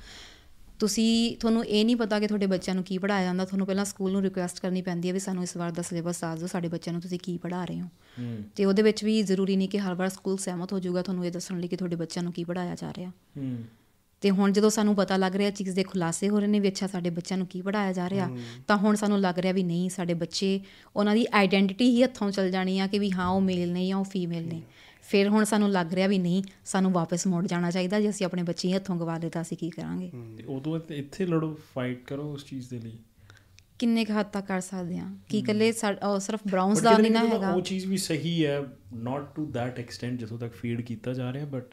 ਤੁਸੀਂ 0.79 1.37
ਤੁਹਾਨੂੰ 1.37 1.65
ਇਹ 1.65 1.85
ਨਹੀਂ 1.85 1.95
ਪਤਾ 1.95 2.19
ਕਿ 2.19 2.27
ਤੁਹਾਡੇ 2.27 2.45
ਬੱਚਿਆਂ 2.45 2.75
ਨੂੰ 2.75 2.83
ਕੀ 2.83 2.97
ਪੜਾਇਆ 2.97 3.23
ਜਾਂਦਾ 3.23 3.45
ਤੁਹਾਨੂੰ 3.45 3.67
ਪਹਿਲਾਂ 3.67 3.85
ਸਕੂਲ 3.85 4.11
ਨੂੰ 4.11 4.21
ਰਿਕੁਐਸਟ 4.21 4.59
ਕਰਨੀ 4.59 4.81
ਪੈਂਦੀ 4.81 5.07
ਹੈ 5.07 5.13
ਵੀ 5.13 5.19
ਸਾਨੂੰ 5.19 5.43
ਇਸ 5.43 5.57
ਵਾਰ 5.57 5.71
ਦਾ 5.71 5.81
ਸਿਲੇਬਸ 5.81 6.21
ਦੱਸ 6.21 6.39
ਦਿਓ 6.39 6.47
ਸਾਡੇ 6.47 6.67
ਬੱਚਿਆਂ 6.67 6.93
ਨੂੰ 6.93 7.01
ਤੁਸੀਂ 7.01 7.19
ਕੀ 7.23 7.37
ਪੜਾ 7.37 7.65
ਰਹੇ 7.65 7.81
ਹੋ। 7.81 7.85
ਤੇ 8.55 8.65
ਉਹਦੇ 8.65 8.81
ਵਿੱਚ 8.81 9.03
ਵੀ 9.03 9.23
ਜ਼ਰੂਰੀ 9.23 9.55
ਨਹੀਂ 9.55 9.69
ਕਿ 9.69 9.79
ਹਰ 9.79 9.93
ਵਾਰ 9.93 10.09
ਸਕੂਲ 10.09 10.37
ਸਹਿਮਤ 10.37 10.73
ਹੋ 10.73 10.79
ਜਾਊਗਾ 10.79 11.01
ਤੁਹਾਨੂੰ 11.01 11.25
ਇਹ 11.25 11.31
ਦੱਸਣ 11.31 11.59
ਲਈ 11.59 11.67
ਕਿ 11.67 11.75
ਤੁਹਾਡੇ 11.75 11.95
ਬੱਚਿਆਂ 11.95 12.23
ਨੂੰ 12.23 12.33
ਕੀ 12.33 12.43
ਪੜਾਇਆ 12.43 12.75
ਜਾ 12.75 12.93
ਰਿਹਾ। 12.97 13.09
ਹੂੰ। 13.09 13.63
ਤੇ 14.21 14.29
ਹੁਣ 14.29 14.51
ਜਦੋਂ 14.51 14.69
ਸਾਨੂੰ 14.69 14.95
ਪਤਾ 14.95 15.17
ਲੱਗ 15.17 15.35
ਰਿਹਾ 15.35 15.49
ਚੀਜ਼ 15.49 15.69
ਦੇ 15.69 15.83
ਖੁਲਾਸੇ 15.83 16.29
ਹੋ 16.29 16.39
ਰਹੇ 16.39 16.47
ਨੇ 16.47 16.59
ਵੀ 16.59 16.67
ਅੱਛਾ 16.67 16.87
ਸਾਡੇ 16.87 17.09
ਬੱਚਿਆਂ 17.09 17.37
ਨੂੰ 17.37 17.47
ਕੀ 17.47 17.61
ਪੜਾਇਆ 17.61 17.93
ਜਾ 17.93 18.09
ਰਿਹਾ 18.09 18.29
ਤਾਂ 18.67 18.77
ਹੁਣ 18.77 18.95
ਸਾਨੂੰ 18.95 19.19
ਲੱਗ 19.19 19.39
ਰਿਹਾ 19.39 19.53
ਵੀ 19.53 19.63
ਨਹੀਂ 19.63 19.89
ਸਾਡੇ 19.89 20.13
ਬੱਚੇ 20.13 20.59
ਉਹਨਾਂ 20.95 21.15
ਦੀ 21.15 21.25
ਆਈਡੈਂਟੀਟੀ 21.33 21.89
ਹੀ 21.89 22.03
ਹੱਥੋਂ 22.03 22.31
ਚਲ 22.31 22.51
ਜਾਣੀ 22.51 22.79
ਆ 22.79 22.87
ਕਿ 22.87 22.99
ਵੀ 22.99 23.11
ਹਾਂ 23.11 23.27
ਉਹ 23.27 23.41
ਮੇਲ 23.41 23.71
ਨੇ 23.71 23.87
ਜਾਂ 23.87 23.97
ਉਹ 23.97 24.03
ਫੀਮੇਲ 24.03 24.47
ਨੇ। 24.47 24.61
ਫਿਰ 25.01 25.27
ਹੁਣ 25.29 25.43
ਸਾਨੂੰ 25.43 25.69
ਲੱਗ 25.69 25.93
ਰਿਹਾ 25.93 26.07
ਵੀ 26.07 26.17
ਨਹੀਂ 26.17 26.43
ਸਾਨੂੰ 26.65 26.91
ਵਾਪਸ 26.91 27.27
ਮੁੜ 27.27 27.47
ਜਾਣਾ 27.47 27.71
ਚਾਹੀਦਾ 27.71 27.99
ਜੇ 28.01 28.09
ਅਸੀਂ 28.09 28.25
ਆਪਣੇ 28.25 28.43
ਬੱਚੇ 28.43 28.73
ਹੱਥੋਂ 28.73 28.95
ਗਵਾ 28.95 29.17
ਲਏ 29.17 29.29
ਤਾਂ 29.29 29.41
ਅਸੀਂ 29.41 29.57
ਕੀ 29.57 29.69
ਕਰਾਂਗੇ? 29.69 30.11
ਉਦੋਂ 30.47 30.79
ਇੱਥੇ- 30.93 31.27
ਲੜੋ 31.27 31.59
ਫਾਈਟ 31.75 32.03
ਕਰੋ 32.05 32.33
ਉਸ 32.33 32.45
ਚੀਜ਼ 32.45 32.69
ਦੇ 32.69 32.79
ਲਈ। 32.79 32.97
ਕਿੰਨੇ 33.79 34.05
ਕੁ 34.05 34.13
ਹੱਦ 34.19 34.25
ਤੱਕ 34.25 34.45
ਕਰ 34.45 34.61
ਸਕਦੇ 34.61 34.97
ਆ 34.97 35.05
ਕੀ 35.29 35.37
ਇਕੱਲੇ 35.39 35.71
ਸਿਰਫ 35.71 36.39
ਬ੍ਰਾਊਨਸ 36.47 36.79
ਦਾ 36.81 36.97
ਨਹੀਂ 36.97 37.11
ਨਾ 37.11 37.27
ਹੈਗਾ। 37.27 37.51
ਉਹ 37.53 37.61
ਚੀਜ਼ 37.61 37.85
ਵੀ 37.85 37.97
ਸਹੀ 37.97 38.45
ਹੈ 38.45 38.61
ਨਾਟ 38.93 39.35
ਟੂ 39.35 39.51
that 39.57 39.83
extent 39.83 40.17
ਜਿੱਥੋਂ 40.17 40.37
ਤੱਕ 40.39 40.53
ਫੀਡ 40.53 40.81
ਕੀਤਾ 40.81 41.13
ਜਾ 41.13 41.33
ਰਿਹਾ 41.33 41.45
ਬਟ 41.45 41.65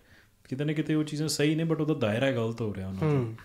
ਕਿਤੇ 0.49 0.65
ਨਾ 0.65 0.73
ਕਿਤੇ 0.73 0.95
ਉਹ 0.95 1.05
ਚੀਜ਼ਾਂ 1.05 1.29
ਸਹੀ 1.29 1.55
ਨੇ 1.55 1.65
ਬਟ 1.65 1.81
ਉਹਦਾ 1.81 1.95
ਦਾਇਰਾ 1.95 2.31
ਗਲਤ 2.31 2.61
ਹੋ 2.61 2.75
ਰਿਹਾ 2.75 2.89
ਉਹਨਾਂ 2.89 3.15
ਦਾ 3.15 3.43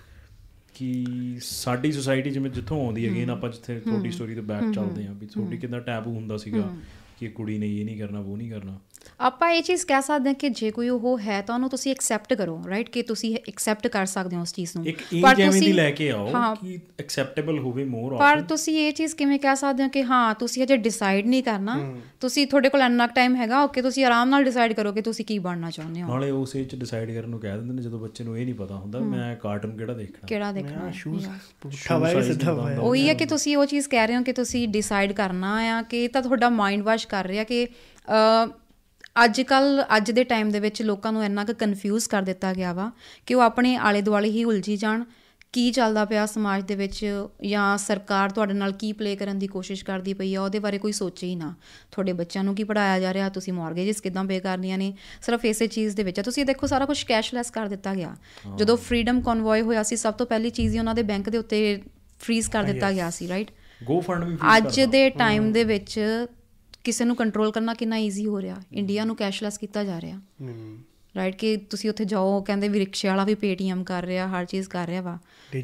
ਕਿ 0.74 1.06
ਸਾਡੀ 1.42 1.92
ਸੋਸਾਇਟੀ 1.92 2.30
ਜਿਵੇਂ 2.30 2.52
ਜਿੱਥੋਂ 2.52 2.86
ਆਉਂਦੀ 2.86 3.08
ਹੈਗੀ 3.08 3.26
ਨਾ 3.26 3.34
ਆਪਾਂ 3.34 3.50
ਜਿੱਥੇ 3.50 3.80
ਤੁਹਾਡੀ 3.80 4.12
ਸਟੋਰੀ 4.12 4.36
ਤੋਂ 4.36 4.44
ਬੈਕ 4.44 4.74
ਚੱਲਦੇ 4.74 5.08
ਆਂ 5.08 5.14
ਵੀ 5.14 5.28
ਤੁਹਾਡੀ 5.28 5.58
ਕਿੰਨਾ 5.58 5.80
ਟੈਬੂ 5.80 6.14
ਹੁੰਦਾ 6.16 6.38
ਸੀਗਾ। 6.38 6.76
ਕਿ 7.20 7.28
ਕੁੜੀ 7.28 7.58
ਨੇ 7.58 7.76
ਇਹ 7.78 7.86
ਨਹੀਂ 7.86 7.98
ਕਰਨਾ 8.00 8.20
ਉਹ 8.20 8.38
ਨਹੀਂ 8.38 8.52
ਕਰਨਾ। 8.52 8.80
ਆਪਾਂ 9.22 9.50
ਇਹ 9.50 9.62
ਚੀਜ਼ 9.64 9.86
ਕਹਿ 9.86 10.02
ਸਕਦੇ 10.02 10.30
ਹਾਂ 10.30 10.34
ਕਿ 10.34 10.50
ਜੇ 10.50 10.70
ਕੋਈ 10.72 10.90
ਉਹ 10.90 11.20
ਹੈ 11.20 11.42
ਤਾਂ 11.42 11.56
ਉਹਨੂੰ 11.56 11.70
ਤੁਸੀਂ 11.70 11.92
ਐਕਸੈਪਟ 11.92 12.34
ਕਰੋ 12.34 12.62
ਰਾਈਟ 12.70 12.90
ਕਿ 12.90 13.02
ਤੁਸੀਂ 13.02 13.36
ਐਕਸੈਪਟ 13.48 13.88
ਕਰ 13.88 14.06
ਸਕਦੇ 14.06 14.36
ਹੋ 14.36 14.42
ਉਸ 14.42 14.54
ਚੀਜ਼ 14.54 14.72
ਨੂੰ। 14.78 14.86
ਐਵੇਂ 14.86 15.62
ਦੀ 15.62 15.72
ਲੈ 15.74 15.90
ਕੇ 15.92 16.10
ਆਓ 16.12 16.32
ਕਿ 16.62 16.78
ਐਕਸੈਪਟੇਬਲ 17.00 17.60
ਹੋਵੇ 17.60 17.84
ਮੋਰ 17.86 18.16
ਪਰ 18.18 18.42
ਤੁਸੀਂ 18.42 18.78
ਇਹ 18.78 18.94
ਚੀਜ਼ 18.94 19.16
ਕਿਵੇਂ 19.16 19.40
ਕਹਿ 19.40 19.56
ਸਕਦੇ 19.56 19.84
ਹੋ 19.84 19.90
ਕਿ 19.90 20.04
ਹਾਂ 20.04 20.34
ਤੁਸੀਂ 20.36 20.64
ਅਜੇ 20.64 20.78
ਡਿਸਾਈਡ 20.78 21.28
ਨਹੀਂ 21.28 21.44
ਕਰਨਾ। 21.44 21.78
ਤੁਸੀਂ 22.22 22.46
ਤੁਹਾਡੇ 22.48 22.70
ਕੋਲ 22.70 22.82
ਇੰਨਾ 22.82 23.08
ਟਾਈਮ 23.08 23.36
ਹੈਗਾ 23.36 23.64
ਓਕੇ 23.64 23.82
ਤੁਸੀਂ 23.82 24.06
ਆਰਾਮ 24.06 24.30
ਨਾਲ 24.30 24.44
ਡਿਸਾਈਡ 24.44 24.74
ਕਰੋ 24.74 24.92
ਕਿ 24.92 25.02
ਤੁਸੀਂ 25.02 25.26
ਕੀ 25.26 25.40
ਬਣਨਾ 25.40 25.70
ਚਾਹੁੰਦੇ 25.70 26.02
ਹੋ। 26.02 26.08
ਨਾਲੇ 26.08 26.30
ਉਸ 26.32 26.56
ਏਜ 26.56 26.76
ਡਿਸਾਈਡ 26.76 27.12
ਕਰਨ 27.12 27.30
ਨੂੰ 27.30 27.40
ਕਹਿ 27.40 27.58
ਦਿੰਦੇ 27.58 27.74
ਨੇ 27.74 27.82
ਜਦੋਂ 27.82 28.00
ਬੱਚੇ 28.00 28.24
ਨੂੰ 28.24 28.38
ਇਹ 28.38 28.46
ਨਹੀਂ 28.46 28.56
ਪਤਾ 28.56 28.76
ਹੁੰਦਾ 28.76 29.00
ਮੈਂ 29.00 29.36
ਕਾਰਟੂਨ 29.36 29.78
ਕਿਹੜਾ 29.78 29.94
ਦੇਖਣਾ? 29.94 30.28
ਕਿਹੜਾ 30.28 30.52
ਦੇਖਣਾ 30.52 30.92
ਸ਼ੂਜ਼ 30.92 31.28
ਪੁੱਠਾ 31.62 31.98
ਵਾਇਆ 31.98 32.22
ਸਿੱਧਾ 32.22 32.54
ਵਾਇਆ 32.54 32.80
ਉਹੀ 32.80 33.08
ਹੈ 33.10 33.14
ਕਿ 33.14 33.26
ਤੁਸੀਂ 33.26 33.58
ਉਹ 33.58 33.66
ਚੀਜ਼ 33.66 33.88
ਕਹਿ 33.88 34.08
ਰਹੇ 34.08 34.18
ਹੋ 34.18 34.22
ਕਿ 34.24 34.34
ਤੁਸੀਂ 34.34 34.68
ਡਿਸਾਈਡ 34.68 35.12
ਕਰਨਾ 35.12 35.54
ਆ 35.70 35.82
ਕਿ 35.82 36.08
ਤਾਂ 36.08 36.22
ਤੁਹਾਡਾ 36.22 36.50
ਮਾਈਂਡ 36.50 36.82
ਵਾਸ਼ 36.82 37.03
ਕਰ 37.06 37.28
ਰਿਹਾ 37.28 37.44
ਕਿ 37.44 37.68
ਅੱਜ 39.24 39.42
ਕੱਲ 39.42 39.84
ਅੱਜ 39.98 40.12
ਦੇ 40.12 40.24
ਟਾਈਮ 40.24 40.52
ਦੇ 40.52 40.60
ਵਿੱਚ 40.60 40.82
ਲੋਕਾਂ 40.82 41.12
ਨੂੰ 41.14 41.24
ਇੰਨਾ 41.26 41.44
ਕੁ 41.46 41.54
ਕਨਫਿਊਜ਼ 41.54 42.08
ਕਰ 42.10 42.22
ਦਿੱਤਾ 42.22 42.54
ਗਿਆ 42.54 42.74
ਵਾ 42.74 42.92
ਕਿ 43.26 43.34
ਉਹ 43.34 43.42
ਆਪਣੇ 43.42 43.76
ਆਲੇ 43.76 44.02
ਦੁਆਲੇ 44.02 44.30
ਹੀ 44.30 44.44
ਉਲਝੀ 44.44 44.78
ਜਾਣ। 44.78 45.04
ਕੀ 45.54 45.72
ਚੱਲਦਾ 45.72 46.04
ਪਿਆ 46.06 46.26
ਸਮਾਜ 46.26 46.64
ਦੇ 46.64 46.76
ਵਿੱਚ 46.76 47.26
ਜਾਂ 47.46 47.78
ਸਰਕਾਰ 47.78 48.30
ਤੁਹਾਡੇ 48.30 48.54
ਨਾਲ 48.54 48.72
ਕੀ 48.72 48.92
ਪਲੇ 48.94 49.16
ਕਰਨ 49.16 49.40
ਦੀ 49.40 49.48
ਕੋਸ਼ਿਸ਼ 49.48 49.84
ਕਰਦੀ 49.86 50.14
ਪਈ 50.14 50.34
ਆ 50.36 50.42
ਉਹਦੇ 50.42 50.60
ਬਾਰੇ 50.60 50.78
ਕੋਈ 50.78 50.92
ਸੋਚੇ 50.92 51.28
ਹੀ 51.28 51.36
ਨਾ। 51.36 51.54
ਤੁਹਾਡੇ 51.92 52.14
ਬੱਚਿਆਂ 52.14 52.44
ਨੂੰ 52.44 52.56
ਕੀ 52.56 52.64
ਪੜਾਇਆ 52.64 53.00
ਜਾ 53.00 53.14
ਰਿਹਾ 53.14 53.30
ਤੁਸੀਂ 53.30 53.54
ਮਾਰਗੇਜਸ 53.54 54.02
ਕਿਦਾਂ 54.02 54.24
ਪੇ 54.26 54.40
ਕਰਨੀਆਂ 54.40 54.78
ਨੇ? 54.78 54.94
ਸਿਰਫ 55.22 55.46
ਇਸੇ 55.46 55.68
ਚੀਜ਼ 55.68 55.96
ਦੇ 55.96 56.04
ਵਿੱਚ 56.04 56.22
ਤੁਸੀਂ 56.22 56.46
ਦੇਖੋ 56.46 56.68
ਸਾਰਾ 56.68 56.86
ਕੁਝ 56.86 57.04
ਕੈਸ਼ਲੈਸ 57.04 57.52
ਕਰ 57.52 57.68
ਦਿੱਤਾ 57.68 57.94
ਗਿਆ। 57.96 58.16
ਜਦੋਂ 58.58 58.78
ਫਰੀडम 58.78 59.22
ਕਨਵੋਏ 59.22 59.62
ਹੋਇਆ 59.62 59.84
ਸੀ 59.84 59.96
ਸਭ 59.96 60.14
ਤੋਂ 60.14 60.26
ਪਹਿਲੀ 60.26 60.50
ਚੀਜ਼ 60.50 60.74
ਹੀ 60.74 60.80
ਉਹਨਾਂ 60.80 60.96
ਦੇ 60.96 61.04
ਬੈਂਕ 61.04 61.30
ਦੇ 61.30 61.38
ਉੱਤੇ 61.38 61.82
ਫ੍ਰੀਜ਼ 62.20 62.50
ਕਰ 62.50 62.64
ਦਿੱਤਾ 62.64 62.92
ਗਿਆ 62.92 63.10
ਸੀ 63.10 63.28
ਰਾਈਟ 63.28 63.52
ਗੋ 63.84 64.00
ਫੰਡ 64.02 64.24
ਵੀ 64.24 64.38
ਅੱਜ 64.58 64.82
ਦੇ 64.82 65.10
ਟਾਈਮ 65.10 65.52
ਦੇ 65.52 65.64
ਵਿੱਚ 65.64 66.00
ਕਿਸੇ 66.84 67.06
ਨੂੰ 67.06 67.16
ਕੰਟਰੋਲ 67.16 67.52
ਕਰਨਾ 67.52 67.74
ਕਿੰਨਾ 67.74 67.98
ਈਜ਼ੀ 67.98 68.26
ਹੋ 68.26 68.42
ਰਿਹਾ। 68.42 68.62
ਇੰਡੀਆ 68.72 69.06
ਨੂੰ 69.06 69.16
ਕੈਸ਼ਲੈਸ 69.16 69.58
ਕੀਤਾ 69.58 69.84
ਜਾ 69.84 70.02
ਰਿਹਾ। 70.02 70.20
ਰਾਈਟ 71.16 71.36
ਕਿ 71.36 71.58
ਤੁਸੀਂ 71.58 71.90
ਉੱਥੇ 71.90 72.06
ਜਾਓ 72.06 72.42
ਕਹਿੰਦੇ 72.42 72.68
ਵੀ 72.68 72.80
ਰਿਕਸ਼ੇ 72.80 73.08
ਵਾਲਾ 73.08 73.24
ਵੀ 73.24 73.36
ਪੇਟੀਐਮ 73.36 73.84
ਕਰ 73.84 74.04
ਰਿਹਾ 74.04 74.28
ਹਰ 74.28 74.46
ਚੀਜ਼ 74.46 74.70
ਕਰ 74.70 74.88
ਰਿਹਾ 74.88 75.02
ਵਾ। 75.02 75.18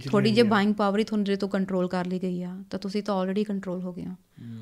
ਥੋੜੀ 0.09 0.31
ਜਿਹੀ 0.31 0.47
ਬਾਇੰਗ 0.47 0.73
ਪਾਵਰ 0.73 0.99
ਹੀ 0.99 1.03
ਤੁਹਾਨੂੰ 1.03 1.25
ਜੇ 1.25 1.35
ਤੋਂ 1.35 1.49
ਕੰਟਰੋਲ 1.49 1.87
ਕਰ 1.87 2.05
ਲਈ 2.05 2.19
ਗਈ 2.19 2.43
ਆ 2.43 2.55
ਤਾਂ 2.69 2.79
ਤੁਸੀਂ 2.79 3.03
ਤਾਂ 3.03 3.15
ਆਲਰੇਡੀ 3.15 3.43
ਕੰਟਰੋਲ 3.43 3.81
ਹੋ 3.81 3.93
ਗਏ 3.93 4.05
ਹੋ। 4.05 4.15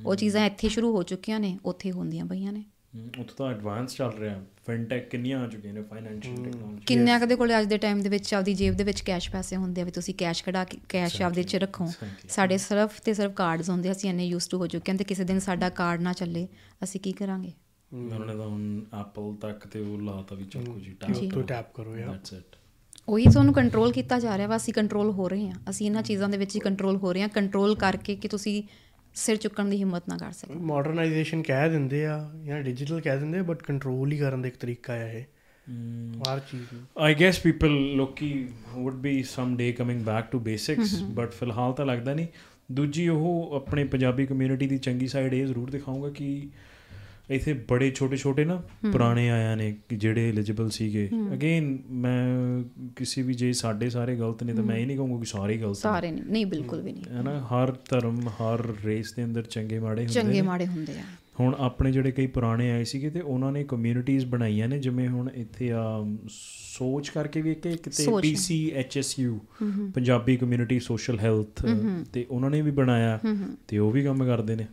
ਉਹ 0.05 0.15
ਚੀਜ਼ਾਂ 0.15 0.45
ਇੱਥੇ 0.45 0.69
ਸ਼ੁਰੂ 0.69 0.95
ਹੋ 0.95 1.03
ਚੁੱਕੀਆਂ 1.03 1.39
ਨੇ 1.39 1.57
ਉੱਥੇ 1.65 1.91
ਹੁੰਦੀਆਂ 1.91 2.25
ਪਈਆਂ 2.25 2.53
ਨੇ। 2.53 2.63
ਉੱਥੇ 2.93 3.34
ਤਾਂ 3.38 3.49
ਐਡਵਾਂਸ 3.51 3.95
ਚੱਲ 3.95 4.11
ਰਿਹਾ 4.11 4.39
ਫਿਨਟੈਕ 4.65 5.09
ਕਿੰਨੀਆਂ 5.09 5.39
ਆ 5.39 5.47
ਚੁੱਕੀਆਂ 5.47 5.73
ਨੇ 5.73 5.81
ਫਾਈਨੈਂਸ਼ੀਅਲ 5.81 6.35
ਟੈਕਨੋਲੋਜੀ 6.35 6.85
ਕਿੰਨਿਆਂ 6.85 7.19
ਕਦੇ 7.19 7.35
ਕੋਲੇ 7.35 7.59
ਅੱਜ 7.59 7.68
ਦੇ 7.68 7.77
ਟਾਈਮ 7.77 8.01
ਦੇ 8.01 8.09
ਵਿੱਚ 8.09 8.34
ਆਪਦੀ 8.34 8.53
ਜੇਬ 8.53 8.73
ਦੇ 8.73 8.84
ਵਿੱਚ 8.84 9.01
ਕੈਸ਼ 9.01 9.30
ਪੈਸੇ 9.31 9.55
ਹੁੰਦੇ 9.55 9.81
ਆ 9.81 9.85
ਵੀ 9.85 9.91
ਤੁਸੀਂ 9.91 10.14
ਕੈਸ਼ 10.14 10.43
ਕਢਾ 10.43 10.64
ਕੇ 10.64 10.77
ਕੈਸ਼ 10.89 11.22
ਆਪਦੇ 11.22 11.43
ਚ 11.43 11.55
ਰੱਖੋ। 11.55 11.88
ਸਾਡੇ 12.30 12.57
ਸਿਰਫ 12.57 12.99
ਤੇ 13.01 13.14
ਸਿਰਫ 13.14 13.34
ਕਾਰਡਸ 13.34 13.69
ਹੁੰਦੇ 13.69 13.91
ਅਸੀਂ 13.91 14.09
ਇੰਨੇ 14.09 14.26
ਯੂਜ਼ਡ 14.26 14.51
ਟੂ 14.51 14.57
ਹੋ 14.57 14.68
ਚੁੱਕੇ 14.68 14.91
ਹਾਂ 14.91 14.97
ਤੇ 14.97 15.03
ਕਿਸੇ 15.03 15.23
ਦਿਨ 15.23 15.39
ਸਾਡਾ 15.39 15.69
ਕਾਰਡ 15.69 16.01
ਨਾ 16.01 16.14
ਚੱਲੇ 16.14 16.47
ਅਸੀਂ 16.84 17.01
ਕੀ 17.01 17.11
ਕਰਾਂਗੇ? 17.11 17.51
ਉਹਨਾਂ 17.91 18.19
ਨੇ 18.19 18.35
ਤਾਂ 18.35 18.47
ਹੁਣ 18.47 18.81
ਐਪਲ 19.01 19.35
ਤੱਕ 19.41 19.68
ਤੇ 19.68 19.80
ਉਹ 19.80 20.01
ਲਾਤਾ 20.01 20.35
ਵੀ 20.35 20.45
ਚੱਕੋ 20.45 20.80
ਜੀ 20.80 20.95
ਟੈਪ 20.99 21.34
ਤੋਂ 21.34 21.43
ਟੈਪ 21.43 21.73
ਕਰੋ। 21.73 21.95
ਯਾਰ। 21.97 22.09
ਦੈਟਸ 22.09 22.34
ਇਟ 22.34 22.55
ਉਹੀ 23.07 23.26
ਤੁਹਾਨੂੰ 23.26 23.53
ਕੰਟਰੋਲ 23.53 23.91
ਕੀਤਾ 23.91 24.19
ਜਾ 24.19 24.38
ਰਿਹਾ 24.38 24.47
ਵਾ 24.47 24.55
ਅਸੀਂ 24.55 24.73
ਕੰਟਰੋਲ 24.73 25.11
ਹੋ 25.11 25.27
ਰਹੇ 25.30 25.49
ਹਾਂ। 25.49 25.59
ਅਸੀਂ 25.69 25.85
ਇਹਨਾਂ 25.85 26.01
ਚੀਜ਼ਾਂ 26.03 26.30
ਦੇ 26.30 26.38
ਵਿੱਚ 26.38 26.55
ਹੀ 26.55 26.59
ਕੰਟਰੋਲ 26.59 26.97
ਹੋ 26.97 27.14
ਰਹੇ 27.14 27.22
ਹਾਂ। 27.22 27.30
ਕੰਟਰੋਲ 27.30 27.76
ਕਰਕੇ 27.76 28.15
ਕਿ 28.15 28.27
ਤੁਸੀਂ 28.27 28.64
ਸਿਰ 29.18 29.35
ਚੁੱਕਣ 29.35 29.65
ਦੀ 29.65 29.77
ਹਿੰਮਤ 29.77 30.03
ਨਾ 30.10 30.18
ਕਰ 30.18 30.31
ਸਕੋ। 30.31 30.53
ਮਾਡਰਨਾਈਜੇਸ਼ਨ 30.53 31.41
ਕਹਿ 31.41 31.69
ਦਿੰਦੇ 31.69 32.06
ਆ 32.06 32.31
ਜਾਂ 32.45 32.61
ਡਿਜੀਟਲ 32.61 33.02
ਕਹਿ 33.02 33.18
ਦਿੰਦੇ 33.18 33.41
ਬਟ 33.41 33.64
ਕੰਟਰੋਲ 33.64 34.11
ਹੀ 34.11 34.18
ਕਰਨ 34.18 34.41
ਦਾ 34.41 34.48
ਇੱਕ 34.48 34.57
ਤਰੀਕਾ 34.57 34.94
ਆ 34.94 35.11
ਇਹ। 35.11 35.23
ਹਰ 36.31 36.39
ਚੀਜ਼ 36.39 36.64
ਨੂੰ। 36.73 37.10
I 37.10 37.14
guess 37.14 37.35
people 37.48 37.73
ਲੋਕੀ 37.95 38.48
would 38.77 38.98
be 38.98 39.15
someday 39.31 39.72
coming 39.81 40.02
back 40.06 40.26
to 40.35 40.44
basics 40.44 40.94
but 41.19 41.31
ਫਿਲਹਾਲ 41.31 41.73
ਤਾਂ 41.73 41.85
ਲੱਗਦਾ 41.85 42.14
ਨਹੀਂ। 42.14 42.27
ਦੂਜੀ 42.72 43.07
ਉਹ 43.07 43.53
ਆਪਣੇ 43.56 43.84
ਪੰਜਾਬੀ 43.84 44.26
ਕਮਿਊਨਿਟੀ 44.26 44.68
ਦੀ 44.68 44.77
ਚੰਗੀ 44.77 45.07
ਸਾਈਡ 45.07 45.34
ਇਹ 45.34 45.45
ਜ਼ਰੂਰ 45.45 45.69
ਦਿਖਾਊਂਗਾ 45.69 46.10
ਕਿ 46.10 46.49
ਇੱਥੇ 47.30 47.54
ਬੜੇ 47.54 47.91
ਛੋਟੇ 47.91 48.18
ਛੋਟੇ 48.18 48.45
ਨਾ 48.45 48.64
ਪੁਰਾਣੇ 48.91 49.30
ਆਇਆ 49.30 49.56
ਨੇ 49.56 49.76
ਕਿ 49.90 49.95
ਜਿਹੜੇ 49.95 50.30
ਐਲੀਜੀਬਲ 50.30 50.70
ਸੀਗੇ। 50.70 51.10
ਅਗੇਨ 51.34 51.80
ਮੈਂ 51.90 52.64
ਕਿਸੇ 52.95 53.22
ਵੀ 53.22 53.34
ਜੇ 53.34 53.54
ਸਾਡੇ 53.54 53.90
ਸਾਰੇ 53.90 54.16
ਗਲਤ 54.16 54.44
ਨੇ 54.44 54.54
ਤਾਂ 54.54 54.64
ਮੈਂ 54.64 54.78
ਇਹ 54.78 54.88
ਨਹੀਂ 54.88 54.98
ਕਹੂੰਗਾ 54.98 55.20
ਕਿ 55.20 55.26
ਸਾਰੇ 55.26 55.58
ਗਲਤ 55.58 55.78
ਸਾਰੇ 55.78 56.12
ਨਹੀਂ 56.12 56.24
ਨਹੀਂ 56.24 56.45
ਬਿਲਕੁਲ 56.45 56.82
ਵੀ 56.82 56.91
ਨਹੀਂ। 56.94 57.04
ਹੈ। 57.10 57.22
ਨਾ 57.22 57.40
ਹਰ 57.40 57.76
ਧਰਮ 57.90 58.28
ਹਰ 58.28 58.76
ਰੇਸ 58.86 59.14
ਦੇ 59.14 59.24
ਅੰਦਰ 59.24 59.41
ਚੰਗੇ 59.41 59.80
ਮਾੜੇ 59.80 60.02
ਹੁੰਦੇ 60.02 60.14
ਚੰਗੇ 60.14 60.41
ਮਾੜੇ 60.41 60.66
ਹੁੰਦੇ 60.66 60.94
ਆ। 60.94 61.04
ਹੁਣ 61.40 61.56
ਆਪਣੇ 61.60 61.91
ਜਿਹੜੇ 61.91 62.12
ਕਈ 62.12 62.28
ਪੁਰਾਣੇ 62.28 62.72
ਆਏ 62.72 62.84
ਸੀਗੇ 62.84 63.10
ਤੇ 63.10 63.22
ਉਹਨਾਂ 63.22 63.52
ਨੇ 63.52 63.64
ਕਮਿਊਨਿਟੀਆਂ 63.64 64.22
ਬਣਾਈਆਂ 64.26 64.68
ਨੇ 64.68 64.80
ਜਿਵੇਂ 64.80 65.10
ਹੁਣ 65.10 65.30
ਇੱਥੇ 65.36 65.72
ਆ 65.72 65.84
ਸੋਚ 66.78 67.10
ਕਰਕੇ 67.10 67.41
ਵੀ 67.41 67.52
ਇੱਕ 67.52 67.68
ਕਿਤੇ। 67.68 68.06
PC 68.22 68.72
HSU 68.72 69.40
Punjabi 69.95 70.38
community 70.38 70.80
social 70.80 71.20
health 71.20 71.66
ਤੇ 72.14 72.26
ਉਹਨਾਂ 72.30 72.49
ਨੇ 72.49 72.62
ਵੀ 72.62 72.72
ਬਣਾਇਆ 72.72 73.20
ਤੇ 73.68 73.78
ਉਹ 73.78 73.91
ਵੀ 73.91 74.04
ਕੰਮ 74.04 74.26
ਕਰਦੇ 74.26 74.56
ਨੇ। 74.56 74.66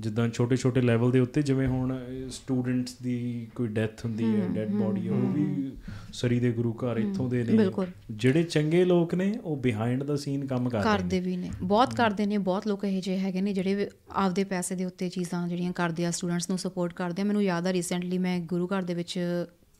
ਜਿੱਦਾਂ 0.00 0.28
ਛੋਟੇ 0.28 0.56
ਛੋਟੇ 0.56 0.80
ਲੈਵਲ 0.80 1.10
ਦੇ 1.10 1.20
ਉੱਤੇ 1.20 1.42
ਜਿਵੇਂ 1.42 1.68
ਹੁਣ 1.68 1.98
ਸਟੂਡੈਂਟਸ 2.30 2.96
ਦੀ 3.02 3.48
ਕੋਈ 3.54 3.68
ਡੈਥ 3.68 4.04
ਹੁੰਦੀ 4.04 4.24
ਹੈ 4.24 4.48
ਡੈਡ 4.48 4.70
ਬੋਡੀ 4.70 5.08
ਉਹ 5.08 5.32
ਵੀ 5.32 5.72
ਸਰੀ 6.12 6.40
ਦੇ 6.40 6.52
ਗੁਰੂ 6.52 6.72
ਘਰ 6.72 6.96
ਇੱਥੋਂ 6.96 7.28
ਦੇ 7.28 7.44
ਨੇ। 7.44 7.70
ਜਿਹੜੇ 8.10 8.42
ਚੰਗੇ 8.42 8.84
ਲੋਕ 8.84 9.14
ਨੇ 9.14 9.34
ਉਹ 9.44 9.56
ਬਿਹਾਈਂਡ 9.56 10.02
ਦਾ 10.02 10.16
ਸੀਨ 10.16 10.46
ਕੰਮ 10.46 10.68
ਕਰ 10.68 10.78
ਰਹੇ 10.78 10.92
ਨੇ। 10.92 10.98
ਕਰਦੇ 10.98 11.20
ਵੀ 11.20 11.36
ਨੇ। 11.36 11.50
ਬਹੁਤ 11.62 11.94
ਕਰਦੇ 11.94 12.26
ਨੇ 12.26 12.38
ਬਹੁਤ 12.38 12.66
ਲੋਕ 12.66 12.84
ਇਹੋ 12.84 13.00
ਜਿਹੇ 13.00 13.18
ਹੈਗੇ 13.18 13.40
ਨੇ 13.40 13.52
ਜਿਹੜੇ 13.52 13.90
ਆਪਦੇ 14.10 14.44
ਪੈਸੇ 14.44 14.74
ਦੇ 14.74 14.84
ਉੱਤੇ 14.84 15.08
ਚੀਜ਼ਾਂ 15.08 15.48
ਜਿਹੜੀਆਂ 15.48 15.72
ਕਰਦੇ 15.72 16.06
ਆ 16.06 16.10
ਸਟੂਡੈਂਟਸ 16.10 16.48
ਨੂੰ 16.48 16.58
ਸਪੋਰਟ 16.58 16.92
ਕਰਦੇ 16.92 17.22
ਆ। 17.22 17.24
ਮੈਨੂੰ 17.24 17.42
ਯਾਦ 17.42 17.66
ਆ 17.66 17.72
ਰੀਸੈਂਟਲੀ 17.72 18.18
ਮੈਂ 18.18 18.40
ਗੁਰੂ 18.40 18.66
ਘਰ 18.66 18.82
ਦੇ 18.82 18.94
ਵਿੱਚ 18.94 19.18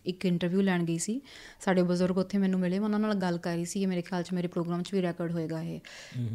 ਇੱਕ 0.08 0.26
ਇੰਟਰਵਿਊ 0.26 0.60
ਲੈਣ 0.60 0.84
ਗਈ 0.84 0.98
ਸੀ। 0.98 1.20
ਸਾਡੇ 1.60 1.82
ਬਜ਼ੁਰਗ 1.82 2.18
ਉੱਥੇ 2.18 2.38
ਮੈਨੂੰ 2.38 2.60
ਮਿਲੇ 2.60 2.78
ਉਹਨਾਂ 2.78 2.98
ਨਾਲ 2.98 3.14
ਗੱਲ 3.14 3.38
ਕਰ 3.38 3.54
ਰਹੀ 3.54 3.64
ਸੀ 3.64 3.82
ਇਹ 3.82 3.88
ਮੇਰੇ 3.88 4.02
ਖਿਆਲ 4.02 4.22
'ਚ 4.22 4.32
ਮੇਰੇ 4.32 4.48
ਪ੍ਰੋਗਰਾਮ 4.48 4.82
'ਚ 4.82 4.94
ਵੀ 4.94 5.02
ਰੈਕੋਰਡ 5.02 5.32
ਹੋਏਗਾ 5.32 5.62
ਇਹ। 5.62 5.80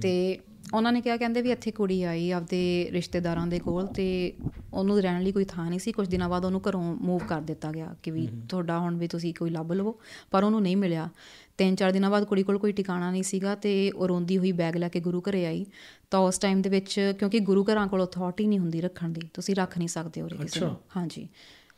ਤੇ 0.01 0.39
ਉਹਨਾਂ 0.73 0.91
ਨੇ 0.91 1.01
ਕਿਹਾ 1.01 1.17
ਕਹਿੰਦੇ 1.17 1.41
ਵੀ 1.41 1.51
ਇੱਥੇ 1.51 1.71
ਕੁੜੀ 1.71 2.03
ਆਈ 2.03 2.31
ਆਪਦੇ 2.31 2.89
ਰਿਸ਼ਤੇਦਾਰਾਂ 2.91 3.47
ਦੇ 3.47 3.59
ਕੋਲ 3.59 3.87
ਤੇ 3.87 4.33
ਉਹਨੂੰ 4.73 4.99
ਰਹਿਣ 5.01 5.21
ਲਈ 5.21 5.31
ਕੋਈ 5.31 5.45
ਥਾਂ 5.45 5.69
ਨਹੀਂ 5.69 5.79
ਸੀ। 5.79 5.91
ਕੁਝ 5.91 6.07
ਦਿਨਾਂ 6.07 6.29
ਬਾਅਦ 6.29 6.45
ਉਹਨੂੰ 6.45 6.61
ਘਰੋਂ 6.69 6.95
ਮੂਵ 6.95 7.21
ਕਰ 7.29 7.41
ਦਿੱਤਾ 7.41 7.71
ਗਿਆ 7.71 7.95
ਕਿ 8.03 8.11
ਵੀ 8.11 8.27
ਤੁਹਾਡਾ 8.49 8.79
ਹੁਣ 8.79 8.97
ਵੀ 8.97 9.07
ਤੁਸੀਂ 9.07 9.33
ਕੋਈ 9.33 9.49
ਲੱਭ 9.49 9.71
ਲਵੋ। 9.71 9.99
ਪਰ 10.31 10.43
ਉਹਨੂੰ 10.43 10.61
ਨਹੀਂ 10.61 10.77
ਮਿਲਿਆ। 10.77 11.09
ਤਿੰਨ 11.57 11.75
ਚਾਰ 11.75 11.91
ਦਿਨਾਂ 11.91 12.09
ਬਾਅਦ 12.09 12.23
ਕੁੜੀ 12.23 12.43
ਕੋਲ 12.43 12.57
ਕੋਈ 12.57 12.71
ਟਿਕਾਣਾ 12.71 13.11
ਨਹੀਂ 13.11 13.23
ਸੀਗਾ 13.23 13.55
ਤੇ 13.55 13.91
ਉਹ 13.91 14.07
ਰੋਂਦੀ 14.07 14.37
ਹੋਈ 14.37 14.51
ਬੈਗ 14.51 14.77
ਲੈ 14.77 14.89
ਕੇ 14.89 14.99
ਗੁਰੂ 14.99 15.21
ਘਰੇ 15.21 15.45
ਆਈ। 15.45 15.65
ਤਾਂ 16.11 16.19
ਉਸ 16.19 16.37
ਟਾਈਮ 16.37 16.61
ਦੇ 16.61 16.69
ਵਿੱਚ 16.69 17.15
ਕਿਉਂਕਿ 17.19 17.39
ਗੁਰੂ 17.39 17.63
ਘਰਾਂ 17.63 17.87
ਕੋਲ 17.87 18.05
ਅਥਾਰਟੀ 18.05 18.47
ਨਹੀਂ 18.47 18.59
ਹੁੰਦੀ 18.59 18.81
ਰੱਖਣ 18.81 19.09
ਦੀ 19.09 19.21
ਤੁਸੀਂ 19.33 19.55
ਰੱਖ 19.55 19.77
ਨਹੀਂ 19.77 19.87
ਸਕਦੇ 19.87 20.21
ਉਰੇ 20.21 20.37
ਕਿਸੇ 20.37 20.59
ਨੂੰ। 20.59 20.75
ਹਾਂਜੀ। 20.97 21.27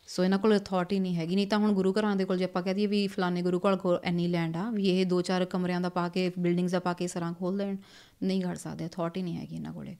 ਸੋ 0.07 0.23
ਇਹਨਾਂ 0.23 0.39
ਕੋਲ 0.39 0.57
ਅਥਾਰਟੀ 0.57 0.99
ਨਹੀਂ 0.99 1.15
ਹੈਗੀ। 1.15 1.35
ਨਹੀਂ 1.35 1.47
ਤਾਂ 1.47 1.57
ਹੁਣ 1.59 1.71
ਗੁਰੂ 1.73 1.93
ਘਰਾਂ 1.93 2.15
ਦੇ 2.15 2.25
ਕੋਲ 2.25 2.37
ਜੇ 2.37 2.43
ਆਪਾਂ 2.43 2.61
ਕਹਿ 2.63 2.73
ਦਈਏ 2.73 2.87
ਵੀ 2.87 3.05
ਫਲਾਣੇ 3.07 3.41
ਗੁਰੂ 3.41 3.59
ਘਰ 3.59 3.75
ਕੋਲ 3.75 3.99
ਇੰਨੀ 4.03 4.27
ਲੈਂਡ 4.27 4.57
ਆ 4.57 4.69
ਵੀ 4.71 4.89
ਇਹ 4.89 5.05
ਦੋ 5.05 5.21
ਚਾਰ 5.21 5.45
ਕਮਰਿਆਂ 5.45 5.81
ਦਾ 5.81 5.89
ਪਾ 5.89 6.07
ਕੇ 6.09 6.31
ਬਿਲਡਿੰਗਸ 6.39 6.71
ਦਾ 6.71 6.79
ਪਾ 6.79 6.93
ਕੇ 6.93 7.07
ਸਰਾਂ 7.07 7.33
ਖੋਲ 7.33 7.57
ਦੇਣ 7.57 7.75
ਨਹੀਂ 8.23 8.41
ਕਰ 8.41 8.55
ਸਕਦੇ 8.55 8.85
ਅਥਾਰਟੀ 8.85 9.21
ਨਹੀਂ 9.21 9.37
ਹੈਗੀ 9.37 9.55
ਇਹਨਾਂ 9.55 9.73
ਕੋਲੇ। 9.73 9.95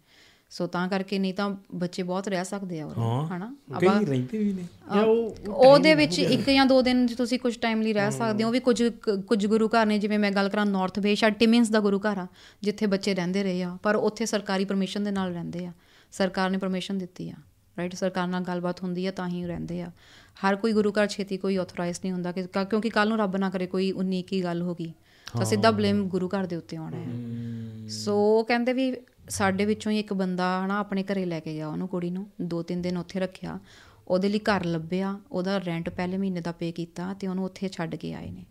ਸੋ 0.49 0.65
ਤਾਂ 0.67 0.87
ਕਰਕੇ 0.87 1.17
ਨਹੀਂ 1.19 1.33
ਤਾਂ 1.33 1.49
ਬੱਚੇ 1.75 2.03
ਬਹੁਤ 2.03 2.27
ਰਹਿ 2.27 2.45
ਸਕਦੇ 2.45 2.79
ਆ 2.79 2.85
ਉਰੇ 2.85 3.01
ਹਨਾ? 3.27 3.53
ਕਈ 3.79 4.05
ਰਹਿੰਦੇ 4.05 4.37
ਵੀ 4.37 4.53
ਨੇ। 4.53 4.63
ਜਾਂ 4.95 5.03
ਉਹ 5.03 5.35
ਉਹਦੇ 5.47 5.93
ਵਿੱਚ 5.95 6.19
ਇੱਕ 6.19 6.49
ਜਾਂ 6.49 6.65
ਦੋ 6.65 6.81
ਦਿਨ 6.81 7.05
ਜੇ 7.05 7.15
ਤੁਸੀਂ 7.15 7.39
ਕੁਝ 7.39 7.57
ਟਾਈਮ 7.57 7.81
ਲਈ 7.81 7.93
ਰਹਿ 7.93 8.11
ਸਕਦੇ 8.11 8.43
ਹੋ। 8.43 8.47
ਉਹ 8.47 8.53
ਵੀ 8.53 8.59
ਕੁਝ 8.59 8.83
ਕੁਝ 9.27 9.45
ਗੁਰੂ 9.47 9.67
ਘਰ 9.67 9.85
ਨੇ 9.85 9.97
ਜਿਵੇਂ 9.99 10.19
ਮੈਂ 10.19 10.31
ਗੱਲ 10.31 10.49
ਕਰਾਂ 10.49 10.65
ਨਾਰਥ 10.65 10.99
ਬੇਸ਼ਾ 10.99 11.29
ਟਿਮਿੰਸ 11.29 11.69
ਦਾ 11.69 11.79
ਗੁਰੂ 11.79 11.99
ਘਰ 11.99 12.17
ਆ 12.17 12.27
ਜਿੱਥੇ 12.63 12.85
ਬੱਚੇ 12.85 13.15
ਰਹਿੰਦੇ 13.15 13.43
ਰਹੇ 13.43 13.63
ਆ 13.63 13.77
ਪਰ 13.83 13.95
ਉੱਥੇ 13.95 14.25
ਸਰਕਾਰੀ 14.25 14.65
ਪਰਮਿਸ਼ਨ 14.65 15.03
ਦੇ 15.03 15.11
ਨਾਲ 15.11 15.33
ਰਹਿੰਦੇ 15.33 15.65
ਆ। 15.65 15.71
ਸਰਕਾਰ 16.11 16.49
ਨੇ 16.49 16.57
ਪਰਮਿਸ਼ਨ 16.57 16.97
ਦਿੱਤੀ 16.97 17.29
ਆ। 17.29 17.35
ਰਾਈਟ 17.77 17.95
ਸਰਕਾਰ 17.95 18.27
ਨਾਲ 18.27 18.41
ਗੱਲਬਾਤ 18.41 18.83
ਹੁੰਦੀ 18.83 19.07
ਆ 19.07 19.11
ਤਾਂ 19.11 19.29
ਹੀ 19.29 19.45
ਰਹਿੰਦੇ 19.45 19.81
ਆ। 19.81 19.91
ਹਰ 20.35 20.55
ਕੋਈ 20.55 20.73
ਗੁਰੂ 20.73 20.91
ਘਰ 20.91 21.07
ਛੇਤੀ 21.07 21.37
ਕੋਈ 21.37 21.55
ਆਥੋਰਾਈਜ਼ 21.57 21.99
ਨਹੀਂ 22.03 22.11
ਹੁੰਦਾ 22.11 22.31
ਕਿਉਂਕਿ 22.31 22.89
ਕੱਲ 22.89 23.07
ਨੂੰ 23.07 23.17
ਰੱਬ 23.17 23.37
ਨਾ 23.37 23.49
ਕਰੇ 23.49 23.67
ਕੋਈ 23.67 23.91
19 23.91 24.21
ਕੀ 24.21 24.43
ਗੱਲ 24.43 24.61
ਹੋ 24.61 24.75
ਗਈ। 24.75 24.93
ਤਾਂ 25.37 25.45
ਸਿੱਧਾ 25.45 25.71
ਬਲੇਮ 25.71 26.07
ਗੁਰੂ 26.07 26.27
ਘਰ 26.27 26.45
ਦੇ 26.45 26.55
ਉੱਤੇ 26.55 26.77
ਆਉਣਾ 26.77 26.97
ਹੈ। 26.97 27.87
ਸੋ 27.87 28.43
ਕਹਿੰਦੇ 28.43 28.73
ਵੀ 28.73 28.95
ਸਾਡੇ 29.29 29.65
ਵਿੱਚੋਂ 29.65 29.91
ਹੀ 29.91 29.99
ਇੱਕ 29.99 30.13
ਬੰਦਾ 30.13 30.65
ਹਨਾ 30.65 30.79
ਆਪਣੇ 30.79 31.03
ਘਰੇ 31.03 31.25
ਲੈ 31.25 31.39
ਕੇ 31.39 31.53
ਗਿਆ 31.53 31.67
ਉਹਨੂੰ 31.67 31.87
ਕੁੜੀ 31.87 32.09
ਨੂੰ 32.09 32.27
ਦੋ 32.41 32.61
ਤਿੰਨ 32.63 32.81
ਦਿਨ 32.81 32.97
ਉੱਥੇ 32.97 33.19
ਰੱਖਿਆ। 33.19 33.59
ਉਹਦੇ 34.07 34.29
ਲਈ 34.29 34.39
ਘਰ 34.39 34.65
ਲੱਭਿਆ 34.65 35.19
ਉਹਦਾ 35.31 35.57
ਰੈਂਟ 35.57 35.89
ਪਹਿਲੇ 35.89 36.17
ਮਹੀਨੇ 36.17 36.41
ਦਾ 36.41 36.51
ਪੇ 36.51 36.71
ਕੀਤਾ 36.71 37.13
ਤੇ 37.13 37.27
ਉਹਨੂੰ 37.27 37.45
ਉੱਥੇ 37.45 37.69
ਛੱਡ 37.69 37.95
ਕੇ 37.95 38.13
ਆਏ 38.13 38.31
ਨੇ। 38.31 38.45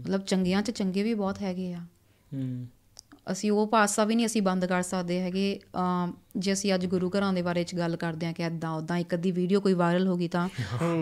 ਮਤਲਬ 0.00 0.24
ਚੰਗਿਆਂ 0.24 0.62
'ਚ 0.62 0.70
ਚੰਗੇ 0.70 1.02
ਵੀ 1.02 1.14
ਬਹੁਤ 1.14 1.42
ਹੈਗੇ 1.42 1.72
ਆ। 1.72 1.78
ਹੂੰ। 2.34 2.66
ਅਸੀਂ 3.32 3.50
ਉਹ 3.52 3.66
ਪਾਸਾ 3.66 4.04
ਵੀ 4.04 4.14
ਨਹੀਂ 4.14 4.26
ਅਸੀਂ 4.26 4.42
ਬੰਦ 4.42 4.64
ਕਰ 4.66 4.82
ਸਕਦੇ 4.82 5.18
ਹੈਗੇ। 5.20 5.58
ਜੇ 6.36 6.52
ਅਸੀਂ 6.52 6.74
ਅੱਜ 6.74 6.86
ਗੁਰੂ 6.86 7.10
ਘਰਾਂ 7.10 7.32
ਦੇ 7.32 7.42
ਬਾਰੇ 7.42 7.62
ਚ 7.64 7.74
ਗੱਲ 7.74 7.96
ਕਰਦੇ 7.96 8.26
ਹਾਂ 8.26 8.32
ਕਿ 8.32 8.42
ਐਦਾਂ 8.42 8.70
ਉਦਾਂ 8.70 8.98
ਇੱਕ 8.98 9.14
ਅੱਧੀ 9.14 9.30
ਵੀਡੀਓ 9.30 9.60
ਕੋਈ 9.60 9.74
ਵਾਇਰਲ 9.74 10.06
ਹੋ 10.06 10.16
ਗਈ 10.16 10.28
ਤਾਂ 10.28 10.48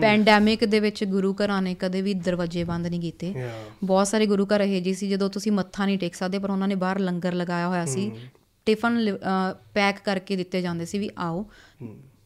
ਪੈਂਡੈਮਿਕ 0.01 0.65
ਦੇ 0.65 0.79
ਵਿੱਚ 0.79 1.03
ਗੁਰੂ 1.05 1.33
ਘਰਾਂ 1.35 1.61
ਨੇ 1.61 1.75
ਕਦੇ 1.75 2.01
ਵੀ 2.01 2.13
ਦਰਵਾਜ਼ੇ 2.13 2.63
ਬੰਦ 2.63 2.87
ਨਹੀਂ 2.87 3.01
ਕੀਤੇ। 3.01 3.33
ਬਹੁਤ 3.83 4.07
ਸਾਰੇ 4.07 4.25
ਗੁਰੂ 4.25 4.45
ਘਰ 4.45 4.61
ਇਹ 4.61 4.81
ਜੀ 4.81 4.93
ਸੀ 4.93 5.09
ਜਦੋਂ 5.09 5.29
ਤੁਸੀਂ 5.29 5.51
ਮੱਥਾ 5.51 5.85
ਨਹੀਂ 5.85 5.97
ਟੇਕ 5.97 6.15
ਸਕਦੇ 6.15 6.39
ਪਰ 6.39 6.49
ਉਹਨਾਂ 6.49 6.67
ਨੇ 6.67 6.75
ਬਾਹਰ 6.75 6.99
ਲੰਗਰ 6.99 7.33
ਲਗਾਇਆ 7.33 7.67
ਹੋਇਆ 7.67 7.85
ਸੀ। 7.85 8.11
ਟਿਫਨ 8.67 9.17
ਪੈਕ 9.73 9.99
ਕਰਕੇ 9.99 10.35
ਦਿੱਤੇ 10.35 10.61
ਜਾਂਦੇ 10.61 10.85
ਸੀ 10.85 10.99
ਵੀ 10.99 11.09
ਆਓ। 11.17 11.45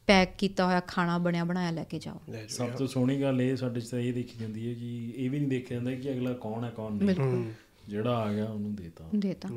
ਪੈਕ 0.06 0.34
ਕੀਤਾ 0.38 0.66
ਹੋਇਆ 0.66 0.80
ਖਾਣਾ 0.80 1.16
ਬਣਿਆ 1.18 1.44
ਬਣਾਇਆ 1.44 1.70
ਲੈ 1.70 1.84
ਕੇ 1.84 1.98
ਜਾਓ। 1.98 2.20
ਸਭ 2.48 2.68
ਤੋਂ 2.68 2.86
ਸੋਹਣੀ 2.86 3.20
ਗੱਲ 3.22 3.42
ਇਹ 3.42 3.56
ਸਾਡੇ 3.56 3.80
ਚ 3.80 3.88
ਤਾਂ 3.88 3.98
ਇਹ 3.98 4.12
ਦੇਖੀ 4.12 4.38
ਜਾਂਦੀ 4.40 4.68
ਹੈ 4.68 4.74
ਕਿ 4.74 5.12
ਇਹ 5.16 5.30
ਵੀ 5.30 5.38
ਨਹੀਂ 5.38 5.48
ਦੇਖਿਆ 5.48 5.78
ਜਾਂਦਾ 5.78 5.94
ਕਿ 5.94 6.12
ਅਗਲਾ 6.12 6.32
ਕੌਣ 6.32 6.64
ਹੈ 6.64 6.70
ਕੌਣ 6.70 6.92
ਨਹੀਂ। 6.92 7.44
ਜਿਹੜਾ 7.88 8.16
ਆ 8.16 8.32
ਗਿਆ 8.32 8.44
ਉਹਨੂੰ 8.44 8.74
ਦੇਤਾ। 8.74 9.04
ਦੇਤਾ। 9.16 9.48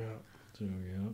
ਹੋ 0.69 0.79
ਗਿਆ। 0.79 1.13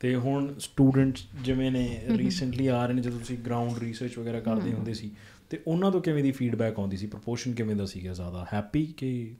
ਤੇ 0.00 0.14
ਹੁਣ 0.14 0.58
ਸਟੂਡੈਂਟ 0.58 1.18
ਜਿਵੇਂ 1.44 1.72
ਨੇ 1.72 2.02
ਰੀਸੈਂਟਲੀ 2.08 2.66
ਆ 2.66 2.86
ਰਹੇ 2.86 2.94
ਨੇ 2.94 3.02
ਜਦੋਂ 3.02 3.18
ਤੁਸੀਂ 3.18 3.38
ਗਰਾਊਂਡ 3.38 3.78
ਰਿਸਰਚ 3.78 4.18
ਵਗੈਰਾ 4.18 4.40
ਕਰਦੇ 4.40 4.72
ਹੁੰਦੇ 4.72 4.94
ਸੀ 4.94 5.10
ਤੇ 5.50 5.62
ਉਹਨਾਂ 5.66 5.90
ਤੋਂ 5.90 6.00
ਕਿਵੇਂ 6.00 6.22
ਦੀ 6.22 6.30
ਫੀਡਬੈਕ 6.30 6.78
ਆਉਂਦੀ 6.78 6.96
ਸੀ? 6.96 7.06
ਪ੍ਰੋਪੋਰਸ਼ਨ 7.06 7.52
ਕਿਵੇਂ 7.52 7.76
ਦਾ 7.76 7.86
ਸੀਗਾ 7.86 8.12
ਜ਼ਿਆਦਾ? 8.12 8.46
ਹੈਪੀ 8.52 8.86
ਕਿ 8.86 9.34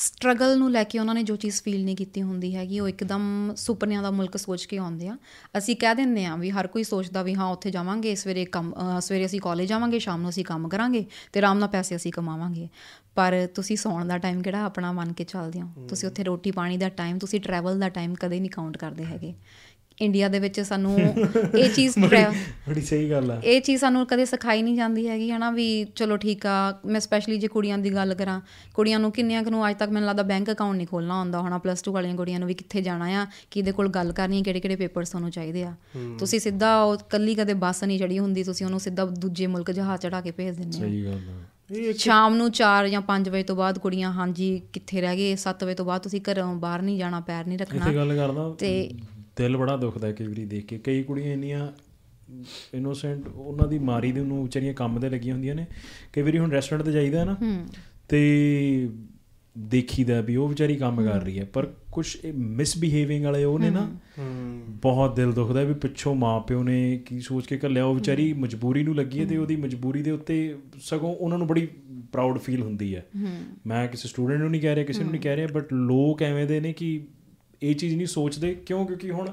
ਸਟਰਗਲ 0.00 0.56
ਨੂੰ 0.58 0.70
ਲੈ 0.72 0.82
ਕੇ 0.84 0.98
ਉਹਨਾਂ 0.98 1.14
ਨੇ 1.14 1.22
ਜੋ 1.22 1.34
ਚੀਜ਼ 1.36 1.60
ਫੀਲ 1.62 1.84
ਨਹੀਂ 1.84 1.96
ਕੀਤੀ 1.96 2.22
ਹੁੰਦੀ 2.22 2.54
ਹੈਗੀ 2.54 2.78
ਉਹ 2.80 2.88
ਇੱਕਦਮ 2.88 3.22
ਸੁਪਨਿਆਂ 3.56 4.02
ਦਾ 4.02 4.10
ਮੁਲਕ 4.10 4.36
ਸੋਚ 4.36 4.64
ਕੇ 4.66 4.76
ਆਉਂਦੇ 4.78 5.08
ਆ। 5.08 5.16
ਅਸੀਂ 5.58 5.76
ਕਹਿ 5.76 5.94
ਦਿੰਦੇ 5.94 6.24
ਆ 6.24 6.36
ਵੀ 6.36 6.50
ਹਰ 6.50 6.66
ਕੋਈ 6.66 6.84
ਸੋਚਦਾ 6.84 7.22
ਵੀ 7.22 7.34
ਹਾਂ 7.34 7.46
ਉੱਥੇ 7.46 7.70
ਜਾਵਾਂਗੇ 7.70 8.14
ਸਵੇਰੇ 8.14 8.44
ਕੰਮ 8.44 8.72
ਸਵੇਰੇ 9.00 9.26
ਅਸੀਂ 9.26 9.40
ਕਾਲਜ 9.40 9.68
ਜਾਵਾਂਗੇ 9.68 9.98
ਸ਼ਾਮ 9.98 10.20
ਨੂੰ 10.20 10.30
ਅਸੀਂ 10.30 10.44
ਕੰਮ 10.44 10.68
ਕਰਾਂਗੇ 10.68 11.04
ਤੇ 11.32 11.40
ਆਰਾਮ 11.40 11.58
ਨਾਲ 11.58 11.68
ਪੈਸੇ 11.68 11.96
ਅਸੀਂ 11.96 12.12
ਕਮਾਵਾਂਗੇ। 12.12 12.68
ਪਰ 13.14 13.34
ਤੁਸੀਂ 13.54 13.76
ਸੌਣ 13.76 14.08
ਦਾ 14.08 14.16
ਟਾਈਮ 14.18 14.42
ਕਿਹੜਾ 14.42 14.64
ਆਪਣਾ 14.64 14.92
ਮੰਨ 14.92 15.12
ਕੇ 15.12 15.24
ਚੱਲਦੇ 15.24 15.60
ਹੋ? 15.60 15.86
ਤੁਸੀਂ 15.88 16.08
ਉੱਥੇ 16.08 16.24
ਰੋਟੀ 16.24 16.50
ਪਾਣੀ 16.50 16.76
ਦਾ 16.76 16.88
ਟਾਈਮ 16.88 17.18
ਤੁਸੀਂ 17.18 17.40
ਟਰੈਵਲ 17.40 17.78
ਦਾ 17.80 17.88
ਟਾਈਮ 17.88 18.14
ਕਦੇ 18.14 18.40
ਨਹੀਂ 18.40 18.50
ਕਾਊਂਟ 18.50 18.76
ਕਰਦੇ 18.76 19.04
ਹੈਗੇ। 19.04 19.34
ਇੰਡੀਆ 20.00 20.28
ਦੇ 20.28 20.38
ਵਿੱਚ 20.38 20.60
ਸਾਨੂੰ 20.60 20.92
ਇਹ 21.54 21.68
ਚੀਜ਼ 21.70 21.98
ਬੜੀ 21.98 22.80
ਸਹੀ 22.82 23.10
ਗੱਲ 23.10 23.30
ਆ। 23.30 23.40
ਇਹ 23.44 23.60
ਚੀਜ਼ 23.60 23.80
ਸਾਨੂੰ 23.80 24.04
ਕਦੇ 24.06 24.24
ਸਿਖਾਈ 24.24 24.62
ਨਹੀਂ 24.62 24.76
ਜਾਂਦੀ 24.76 25.06
ਹੈਗੀ 25.08 25.30
ਹਨਾ 25.30 25.50
ਵੀ 25.50 25.66
ਚਲੋ 25.94 26.16
ਠੀਕ 26.16 26.46
ਆ 26.46 26.54
ਮੈਂ 26.86 27.00
ਸਪੈਸ਼ਲੀ 27.00 27.36
ਜੇ 27.38 27.48
ਕੁੜੀਆਂ 27.48 27.78
ਦੀ 27.78 27.94
ਗੱਲ 27.94 28.14
ਕਰਾਂ 28.14 28.40
ਕੁੜੀਆਂ 28.74 28.98
ਨੂੰ 29.00 29.10
ਕਿੰਨਿਆਂ 29.12 29.42
ਨੂੰ 29.42 29.68
ਅੱਜ 29.68 29.76
ਤੱਕ 29.76 29.90
ਮੈਨੂੰ 29.90 30.06
ਲੱਗਦਾ 30.08 30.22
ਬੈਂਕ 30.22 30.50
ਅਕਾਊਂਟ 30.52 30.76
ਨਹੀਂ 30.76 30.86
ਖੋਲਣਾ 30.86 31.14
ਆਉਂਦਾ 31.14 31.40
ਹੋਣਾ 31.40 31.58
ਪਲੱਸ 31.58 31.82
2 31.88 31.92
ਵਾਲੀਆਂ 31.92 32.16
ਕੁੜੀਆਂ 32.16 32.38
ਨੂੰ 32.38 32.48
ਵੀ 32.48 32.54
ਕਿੱਥੇ 32.54 32.82
ਜਾਣਾ 32.82 33.06
ਆ 33.22 33.26
ਕਿਹਦੇ 33.50 33.72
ਕੋਲ 33.72 33.88
ਗੱਲ 33.88 34.12
ਕਰਨੀ 34.12 34.38
ਹੈ 34.38 34.42
ਕਿਹੜੇ 34.42 34.60
ਕਿਹੜੇ 34.60 34.76
ਪੇਪਰਸ 34.76 35.10
ਤੁਹਾਨੂੰ 35.10 35.30
ਚਾਹੀਦੇ 35.30 35.62
ਆ। 35.64 35.74
ਤੁਸੀਂ 36.18 36.40
ਸਿੱਧਾ 36.40 36.74
ਉਹ 36.82 36.96
ਕੱਲੀ 37.10 37.34
ਕਦੇ 37.34 37.54
ਬੱਸ 37.60 37.84
ਨਹੀਂ 37.84 37.98
ਚੜੀ 37.98 38.18
ਹੁੰਦੀ 38.18 38.42
ਤੁਸੀਂ 38.44 38.66
ਉਹਨੂੰ 38.66 38.80
ਸਿੱਧਾ 38.80 39.04
ਦੂਜੇ 39.18 39.46
ਮੁਲਕ 39.46 39.70
ਜਹਾਜ਼ 39.70 40.00
ਚੜਾ 40.00 40.20
ਕੇ 40.20 40.30
ਭੇਜ 40.30 40.56
ਦਿੰਦੇ 40.56 40.78
ਸਹੀ 40.78 41.04
ਗੱਲ 41.04 41.18
ਆ। 41.30 41.92
ਸ਼ਾਮ 41.98 42.34
ਨੂੰ 42.36 42.50
4 42.52 42.88
ਜਾਂ 42.88 43.00
5 43.08 43.28
ਵਜੇ 43.30 43.42
ਤੋਂ 43.42 43.56
ਬਾਅਦ 43.56 43.78
ਕੁੜੀਆਂ 43.78 44.10
ਹਾਂਜੀ 44.12 44.46
ਕਿੱਥੇ 44.72 45.00
ਰਹਿ 45.00 45.16
ਗਏ 45.16 45.34
7 45.42 45.64
ਵਜੇ 45.64 45.74
ਤੋਂ 45.74 45.84
ਬਾਅਦ 45.84 46.02
ਤੁਸੀਂ 46.02 46.20
ਘਰੋਂ 46.30 46.54
ਬਾਹਰ 46.56 46.82
ਨਹੀਂ 46.82 46.98
ਜਾਣਾ 46.98 47.20
ਪੈਰ 47.20 47.46
ਨਹੀਂ 47.46 47.58
ਰੱਖਣਾ। 47.58 47.92
ਗੱਲ 47.94 48.14
ਕਰਦਾ। 48.16 48.48
ਤੇ 48.58 48.70
ਦਿਲ 49.36 49.56
ਬੜਾ 49.56 49.76
ਦੁਖਦਾ 49.76 50.12
ਕਈ 50.12 50.26
ਵਾਰੀ 50.26 50.44
ਦੇਖ 50.44 50.66
ਕੇ। 50.66 50.78
ਕਈ 50.78 51.02
ਕੁੜੀਆਂ 51.02 51.32
ਇੰਨੀਆਂ 51.32 51.68
ਇਨੋਸੈਂਟ 52.74 53.28
ਉਹਨਾਂ 53.28 53.68
ਦੀ 53.68 53.78
ਮਾਰੀ 53.78 54.12
ਦੇ 54.12 54.20
ਨੂੰ 54.20 54.42
ਵਿਚਾਰੀਆਂ 54.42 54.74
ਕੰਮ 54.74 54.98
ਤੇ 55.00 55.10
ਲੱਗੀਆਂ 55.10 55.34
ਹੁੰਦੀਆਂ 55.34 55.54
ਨੇ। 55.54 55.66
ਕਈ 56.12 56.22
ਵਾਰੀ 56.22 56.38
ਹੁਣ 56.38 56.50
ਰੈਸਟੋਰੈਂਟ 56.50 56.86
ਤੇ 56.86 56.92
ਜਾਈਦਾ 56.92 57.24
ਨਾ 57.24 57.36
ਤੇ 58.08 58.90
ਦੇਖੀਦਾ 59.58 60.20
ਵੀ 60.20 60.36
ਉਹ 60.36 60.48
ਵਿਚਾਰੀ 60.48 60.76
ਕੰਮ 60.76 61.02
ਕਰ 61.04 61.22
ਰਹੀ 61.22 61.38
ਹੈ। 61.38 61.44
ਪਰ 61.44 61.66
ਕੁਝ 61.92 62.16
ਮਿਸਬਿਹੇਵਿੰਗ 62.34 63.24
ਵਾਲੇ 63.24 63.44
ਉਹ 63.44 63.58
ਨੇ 63.58 63.70
ਨਾ 63.70 63.90
ਬਹੁਤ 64.82 65.16
ਦਿਲ 65.16 65.32
ਦੁਖਦਾ 65.32 65.62
ਵੀ 65.62 65.74
ਪਿੱਛੋਂ 65.74 66.14
ਮਾਪਿਓ 66.14 66.62
ਨੇ 66.62 67.00
ਕੀ 67.06 67.20
ਸੋਚ 67.20 67.46
ਕੇ 67.46 67.58
ਘੱਲਿਆ। 67.64 67.84
ਉਹ 67.84 67.94
ਵਿਚਾਰੀ 67.94 68.32
ਮਜਬੂਰੀ 68.32 68.84
ਨੂੰ 68.84 68.96
ਲੱਗੀ 68.96 69.20
ਹੈ 69.20 69.26
ਤੇ 69.26 69.36
ਉਹਦੀ 69.36 69.56
ਮਜਬੂਰੀ 69.56 70.02
ਦੇ 70.02 70.10
ਉੱਤੇ 70.10 70.58
ਸਗੋਂ 70.80 71.14
ਉਹਨਾਂ 71.14 71.38
ਨੂੰ 71.38 71.46
ਬੜੀ 71.46 71.68
ਪ੍ਰਾਊਡ 72.12 72.38
ਫੀਲ 72.38 72.62
ਹੁੰਦੀ 72.62 72.94
ਹੈ। 72.96 73.06
ਮੈਂ 73.66 73.86
ਕਿਸੇ 73.88 74.08
ਸਟੂਡੈਂਟ 74.08 74.40
ਨੂੰ 74.40 74.50
ਨਹੀਂ 74.50 74.60
ਕਹਿ 74.60 74.74
ਰਿਹਾ 74.74 74.84
ਕਿਸੇ 74.84 75.02
ਨੂੰ 75.02 75.10
ਨਹੀਂ 75.12 75.20
ਕਹਿ 75.20 75.36
ਰਿਹਾ 75.36 75.46
ਬਟ 75.52 75.72
ਲੋਕ 75.72 76.22
ਐਵੇਂ 76.22 76.46
ਦੇ 76.46 76.60
ਨੇ 76.60 76.72
ਕਿ 76.72 77.00
ਇਹ 77.62 77.74
ਚੀਜ਼ 77.74 77.94
ਨਹੀਂ 77.94 78.06
ਸੋਚਦੇ 78.06 78.54
ਕਿਉਂ? 78.54 78.86
ਕਿਉਂਕਿ 78.86 79.10
ਹੁਣ 79.10 79.32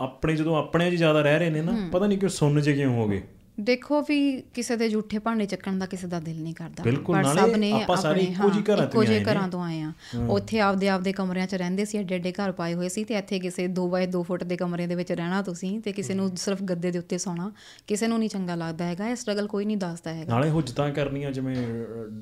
ਆਪਣੇ 0.00 0.36
ਜਦੋਂ 0.36 0.56
ਆਪਣੇ 0.56 0.90
'ਚ 0.90 0.94
ਜ਼ਿਆਦਾ 0.94 1.22
ਰਹਿ 1.22 1.38
ਰਹੇ 1.38 1.50
ਨੇ 1.50 1.62
ਨਾ 1.62 1.88
ਪਤਾ 1.92 2.06
ਨਹੀਂ 2.06 2.18
ਕਿਉਂ 2.18 2.30
ਸੁੰਨ 2.30 2.60
ਜੇ 2.60 2.72
ਕਿਉਂ 2.72 2.94
ਹੋ 2.94 3.08
ਗਏ। 3.08 3.22
ਦੇਖੋ 3.60 4.00
ਵੀ 4.02 4.16
ਕਿਸੇ 4.54 4.76
ਦੇ 4.76 4.88
ਝੂਠੇ 4.88 5.18
ਭਾਂਡੇ 5.18 5.44
ਚੱਕਣ 5.46 5.78
ਦਾ 5.78 5.86
ਕਿਸੇ 5.86 6.06
ਦਾ 6.06 6.18
ਦਿਲ 6.20 6.40
ਨਹੀਂ 6.42 6.54
ਕਰਦਾ। 6.54 6.82
ਬਿਲਕੁਲ, 6.82 7.16
ਪਰ 7.16 7.22
ਨਾਲੇ 7.22 7.40
ਸਭ 7.40 7.56
ਨੇ 7.56 7.70
ਆਪਾਂ 7.72 7.96
ਸਾਰੇ 7.96 8.20
ਆਪਣੇ, 8.20 8.50
ਇੱਕੋ 8.84 9.04
ਜਿਹੇ। 9.04 9.22
ਘਰਾਂ 9.24 9.48
ਤੋਂ 9.48 9.62
ਆਏ 9.64 9.80
ਆ 9.82 9.92
ਉੱਥੇ 10.28 10.60
ਆਪਦੇ 10.60 10.88
ਆਪਦੇ 10.88 11.12
ਕਮਰਿਆਂ 11.12 11.46
'ਚ 11.46 11.54
ਰਹਿੰਦੇ 11.54 11.84
ਸੀ 11.84 11.98
ਐਡੇ 11.98 12.14
ਐਡੇ 12.14 12.32
ਘਰ 12.32 12.52
ਪਾਏ 12.52 12.74
ਹੋਏ 12.74 12.88
ਸੀ 12.88 13.04
ਤੇ 13.04 13.14
ਇੱਥੇ 13.14 13.38
ਕਿਸੇ 13.38 13.66
2 13.78 13.88
ਬਾਏ 13.90 14.06
2 14.06 14.22
ਫੁੱਟ 14.22 14.44
ਦੇ 14.44 14.56
ਕਮਰੇ 14.56 14.86
ਦੇ 14.86 14.94
ਵਿੱਚ 14.94 15.12
ਰਹਿਣਾ 15.12 15.40
ਤੁਸੀਂ 15.42 15.80
ਤੇ 15.80 15.92
ਕਿਸੇ 15.92 16.14
ਨੂੰ 16.14 16.30
ਸਿਰਫ 16.36 16.62
ਗੱਦੇ 16.62 16.90
ਦੇ 16.90 16.98
ਉੱਤੇ 16.98 17.18
ਸੌਣਾ 17.18 17.50
ਕਿਸੇ 17.86 18.06
ਨੂੰ 18.06 18.18
ਨਹੀਂ 18.18 18.28
ਚੰਗਾ 18.28 18.54
ਲੱਗਦਾ 18.54 18.84
ਹੈਗਾ 18.84 19.08
ਇਹ 19.08 19.16
ਸਟਰਗਲ 19.16 19.46
ਕੋਈ 19.46 19.64
ਨਹੀਂ 19.64 19.76
ਦੱਸਦਾ 19.76 20.14
ਹੈਗਾ। 20.14 20.32
ਨਾਲੇ 20.34 20.50
ਹੁਜਤਾਂ 20.50 20.90
ਕਰਨੀਆਂ 20.90 21.32
ਜਿਵੇਂ 21.32 21.56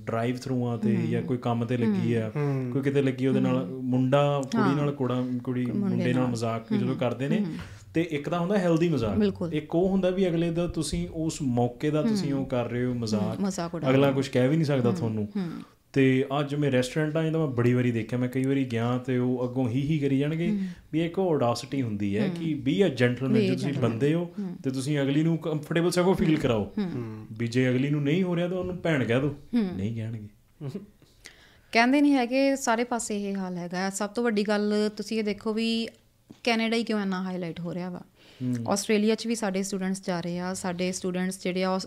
ਡਰਾਈਵ 0.05 0.37
ਥਰੂਆਂ 0.37 0.77
ਤੇ 0.79 0.97
ਜਾਂ 1.07 1.23
ਕੋਈ 1.23 1.39
ਕੰਮ 1.39 1.65
ਤੇ 1.65 1.77
ਲੱਗੀ 1.77 2.15
ਆ 2.15 2.31
ਕੋਈ 2.73 2.83
ਕਿਤੇ 2.83 3.03
ਲੱਗੀ 3.03 3.27
ਉਹਦੇ 3.27 3.41
ਨਾਲ 3.41 3.65
ਮੁੰਡਾ 3.95 4.23
ਕੁੜੀ 4.53 4.75
ਨਾਲ 4.75 4.93
ਕੁੜਾ 4.93 5.23
ਕੁੜੀ 5.45 5.67
ਮੁੰਡੇ 5.67 6.13
ਨਾਲ 6.13 6.27
ਮਜ਼ਾਕ 6.27 6.73
ਜਦੋਂ 6.73 6.97
ਕਰਦੇ 6.97 7.29
ਨੇ 7.29 7.45
ਤੇ 7.95 8.09
ਇੱਕ 8.11 8.29
ਤਾਂ 8.29 8.41
ਹੁੰਦਾ 8.41 8.59
ਹੈਲਦੀ 8.59 8.89
ਮਜ਼ਾਕ। 8.89 9.53
ਇੱਕ 9.53 9.75
ਉਹ 9.75 9.89
ਹੁੰਦਾ 9.89 10.11
ਵੀ 10.11 10.29
ਅਗਲੇ 10.29 10.51
ਦਾ 10.51 10.67
ਤੁਸੀਂ 10.67 11.09
ਉਸ 11.13 11.39
ਮੌਕੇ 11.43 11.91
ਦਾ 11.91 12.03
ਤੁਸੀਂ 12.03 12.35
ਉਹ 12.35 12.47
ਕਰ 12.47 12.71
ਰਹੇ 12.71 12.85
ਹੋ 12.85 12.95
ਮਜ਼ਾਕ। 12.95 13.53
ਅਗਲਾ 13.91 14.13
ਕੁਝ 14.13 14.29
ਕਹਿ 14.29 14.49
ਵੀ 14.49 14.57
ਨਹੀਂ 14.57 14.67
ਸਕਦਾ 14.67 14.93
ਤੁਹਾਨੂੰ। 14.93 15.29
ਤੇ 15.93 16.25
ਅੱਜ 16.41 16.55
ਮੈਂ 16.55 16.71
ਰੈਸਟੋਰੈਂਟਾਂ 16.71 17.23
'ਚ 17.25 17.33
ਤਾਂ 17.33 17.41
ਮੈਂ 17.41 17.49
ਬੜੀ 17.49 17.73
ਵਾਰੀ 17.75 17.91
ਦੇਖਿਆ 17.93 18.19
ਮੈਂ 18.19 18.29
ਕਈ 18.29 18.45
ਵਾਰੀ 18.45 18.65
ਗਿਆ 18.65 18.99
ਤੇ 18.99 19.19
ਉਹ 19.19 19.45
ਅੱਗੋਂ 19.45 19.69
ਹੀ 19.69 19.83
ਹੀ 19.83 19.99
ਕਰੀ 19.99 20.19
ਜਾਣਗੇ 20.19 20.59
ਵੀ 20.93 21.05
ਇੱਕ 21.05 21.19
ਔਡਾਸਿਟੀ 21.19 21.83
ਹੁੰਦੀ 21.83 22.19
ਹੈ 22.19 22.29
ਕਿ 22.29 22.55
ਬੀ 22.55 22.85
ਅ 22.87 22.89
ਜੈਂਟਲਮੈਨ 22.89 23.41
ਜੇ 23.41 23.53
ਤੁਸੀਂ 23.53 23.73
ਬੰਦੇ 23.73 24.15
ਹੋ 24.15 24.33
ਤੇ 24.65 24.71
ਤੁਸੀਂ 24.71 25.01
ਅਗਲੀ 25.01 25.23
ਨੂੰ 25.23 25.39
ਕੰਫਰਟੇਬਲ 25.39 25.91
ਸਗੋਂ 25.91 26.15
ਫੀਲ 26.15 26.37
ਕਰਾਓ। 26.37 26.73
ਵੀ 27.33 27.47
ਜੇ 27.47 27.71
ਅਗਲੀ 27.71 27.91
ਨੂੰ 27.91 28.03
ਨਹੀਂ 28.03 28.23
ਹੋ 28.23 28.37
ਰਿਹਾ 28.37 28.49
ਤਾਂ 28.49 28.59
ਉਹਨੂੰ 28.59 28.77
ਭੈਣ 28.77 29.05
ਕਹਿ 29.05 29.21
ਦਿਓ 29.21 29.35
ਨਹੀਂ 29.55 29.95
ਕਹਿਣਗੇ। 29.97 30.29
ਕਹਿੰਦੇ 31.73 32.01
ਨਹੀਂ 32.01 32.13
ਹੈਗੇ 32.13 32.57
ਸਾਰੇ 32.57 32.85
ਪਾਸੇ 32.85 33.31
ਇਹ 33.31 33.35
ਹਾਲ 33.35 33.57
ਹੈਗਾ। 33.57 33.91
ਸਭ 33.91 34.11
ਤੋਂ 34.11 34.25
ਵੱਡੀ 34.25 34.43
ਗੱਲ 34.43 34.91
ਤੁਸੀਂ 34.97 35.19
ਇਹ 35.19 35.25
ਦੇਖੋ 35.25 35.53
ਵੀ 35.53 35.89
ਕੈਨੇਡਾ 36.43 36.77
ਹੀ 36.77 36.85
ਕਿਉਂ 36.85 37.01
ਇੰਨਾ 37.01 37.23
ਹਾਈਲਾਈਟ 37.23 37.61
ਹੋ 37.61 37.75
ਰਿਹਾ 37.75 37.91
ਵਾ? 37.91 38.01
ਆਸਟ੍ਰੇਲੀਆ 38.69 39.15
'ਚ 39.15 39.27
ਵੀ 39.27 39.35
ਸਾਡੇ 39.35 39.63
ਸਟੂਡੈਂਟਸ 39.63 40.03
ਜਾ 40.07 40.21
ਰਹੇ 40.21 40.39
ਆ 40.39 40.55
ਸਾਡੇ 40.55 40.91
ਸਟੂਡੈਂਟਸ 40.93 41.43
ਜਿਹੜੇ 41.43 41.65
ਆ 41.65 41.79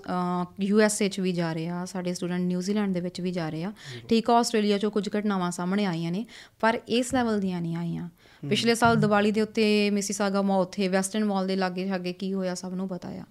ਯੂ 0.61 0.79
ਐਸ 0.81 1.01
ਏ 1.01 1.09
'ਚ 1.09 1.19
ਵੀ 1.19 1.31
ਜਾ 1.31 1.51
ਰਹੇ 1.53 1.67
ਆ 1.67 1.83
ਸਾਡੇ 1.85 2.13
ਸਟੂਡੈਂਟ 2.13 2.41
ਨਿਊਜ਼ੀਲੈਂਡ 2.41 2.93
ਦੇ 2.93 3.01
ਵਿੱਚ 3.01 3.21
ਵੀ 3.21 3.31
ਜਾ 3.31 3.49
ਰਹੇ 3.49 3.63
ਆ। 3.63 3.71
ਠੀਕ 4.09 4.29
ਆ 4.29 4.33
ਆਸਟ੍ਰੇਲੀਆ 4.33 4.77
'ਚੋਂ 4.77 4.91
ਕੁਝ 4.91 5.09
ਘਟਨਾਵਾਂ 5.17 5.51
ਸਾਹਮਣੇ 5.51 5.85
ਆਈਆਂ 5.85 6.11
ਨੇ 6.11 6.25
ਪਰ 6.59 6.79
ਇਸ 6.87 7.13
ਲੈਵਲ 7.13 7.39
ਦੀਆਂ 7.39 7.61
ਨਹੀਂ 7.61 7.75
ਆਈਆਂ। 7.75 8.09
ਪਿਛਲੇ 8.49 8.75
ਸਾਲ 8.75 8.95
ਦੀਵਾਲੀ 8.97 9.31
ਦੇ 9.31 9.41
ਉੱਤੇ 9.41 9.89
ਮਿਸੀਸਾਗਾ 9.89 10.41
ਮਾ 10.41 10.55
ਉੱਥੇ 10.57 10.87
ਵੈਸਟਰਨ 10.87 11.23
ਮਾਲ 11.25 11.47
ਦੇ 11.47 11.55
ਲਾਗੇ 11.55 11.87
ਛਾਗੇ 11.87 12.13
ਕੀ 12.13 12.33
ਹੋਇਆ 12.33 12.53
ਸਭ 12.55 12.73
ਨੂੰ 12.73 12.87
ਪਤਾ 12.87 13.09
ਆ। 13.09 13.23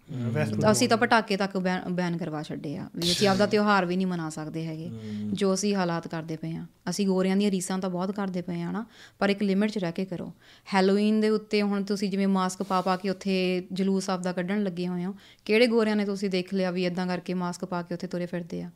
ਅਸੀਂ 0.73 0.89
ਤਾਂ 0.89 0.97
ਪਟਾਕੇ 0.99 1.37
ਤੱਕ 1.37 1.57
ਬੈਨ 1.59 2.17
ਕਰਵਾ 2.17 2.43
ਛੱਡੇ 2.43 2.77
ਆ। 2.77 2.89
ਵੀ 2.97 3.13
ਅਸੀਂ 3.13 3.29
ਆਪਦਾ 3.29 3.47
ਤਿਉਹਾਰ 3.47 3.85
ਵੀ 3.87 3.97
ਨਹੀਂ 3.97 4.07
ਮਨਾ 4.07 4.29
ਸਕਦੇ 4.31 4.67
ਹੈਗੇ 4.67 4.91
ਜੋ 5.33 5.53
ਅਸੀਂ 5.55 5.75
ਹਾਲਾਤ 5.75 6.09
ਕਰਦੇ 6.09 6.37
ਪਏ 6.37 6.53
ਆ। 6.53 6.65
ਅਸੀਂ 6.91 7.07
ਗੋਰਿਆਂ 7.07 7.37
ਦੀਆਂ 7.37 7.51
ਰੀਸਾਂ 7.51 7.79
ਤਾਂ 7.79 7.91
ਬਹੁਤ 7.91 8.11
ਕਰਦੇ 8.11 8.43
ਪਏ 8.43 8.61
ਆ 8.63 8.71
ਨਾ 8.73 8.85
ਪਰ 9.19 9.31
ਇੱਕ 9.31 9.43
ਲਿਮਿਟ 9.43 9.71
'ਚ 9.71 9.79
ਰਹਿ 9.79 9.93
ਕੇ 9.93 10.05
ਕਰੋ। 10.05 10.33
ਹੈਲੋਵੀਨ 10.75 11.21
ਦੇ 11.21 11.29
ਉੱਤੇ 11.29 11.63
ਹੁਣ 11.63 11.83
ਤੁਸੀਂ 11.85 12.11
ਜਿਵੇਂ 12.11 12.29
ਮਾਸਕ 12.29 12.63
ਪਾ 12.63 12.81
ਪਾ 12.81 12.97
ਕੇ 12.97 13.11
ਉੱਥੇ 13.11 13.37
ਜਲੂਸ 13.73 14.11
ਆਪਦਾ 14.11 14.33
ਕੱਢਣ 14.33 14.63
ਲੱਗੇ 14.65 14.89
ਹੋਏ 14.89 15.05
ਹੋ 15.05 15.15
ਕਿਹੜੇ 15.45 15.67
ਗੋਰਿਆਂ 15.67 15.97
ਨੇ 15.97 16.05
ਤੁਸੀਂ 16.05 16.31
ਦੇਖ 16.31 16.53
ਲਿਆ 16.55 16.71
ਵੀ 16.71 16.85
ਇਦਾਂ 16.87 17.07
ਕਰਕੇ 17.07 17.35
ਮਾਸਕ 17.35 17.65
ਪਾ 17.65 17.83
ਕੇ 17.83 17.95
ਉੱਥੇ 17.95 18.07
ਤੁਰੇ 18.07 18.27
ਫਿਰਦੇ 18.27 18.63
ਆ? 18.63 18.71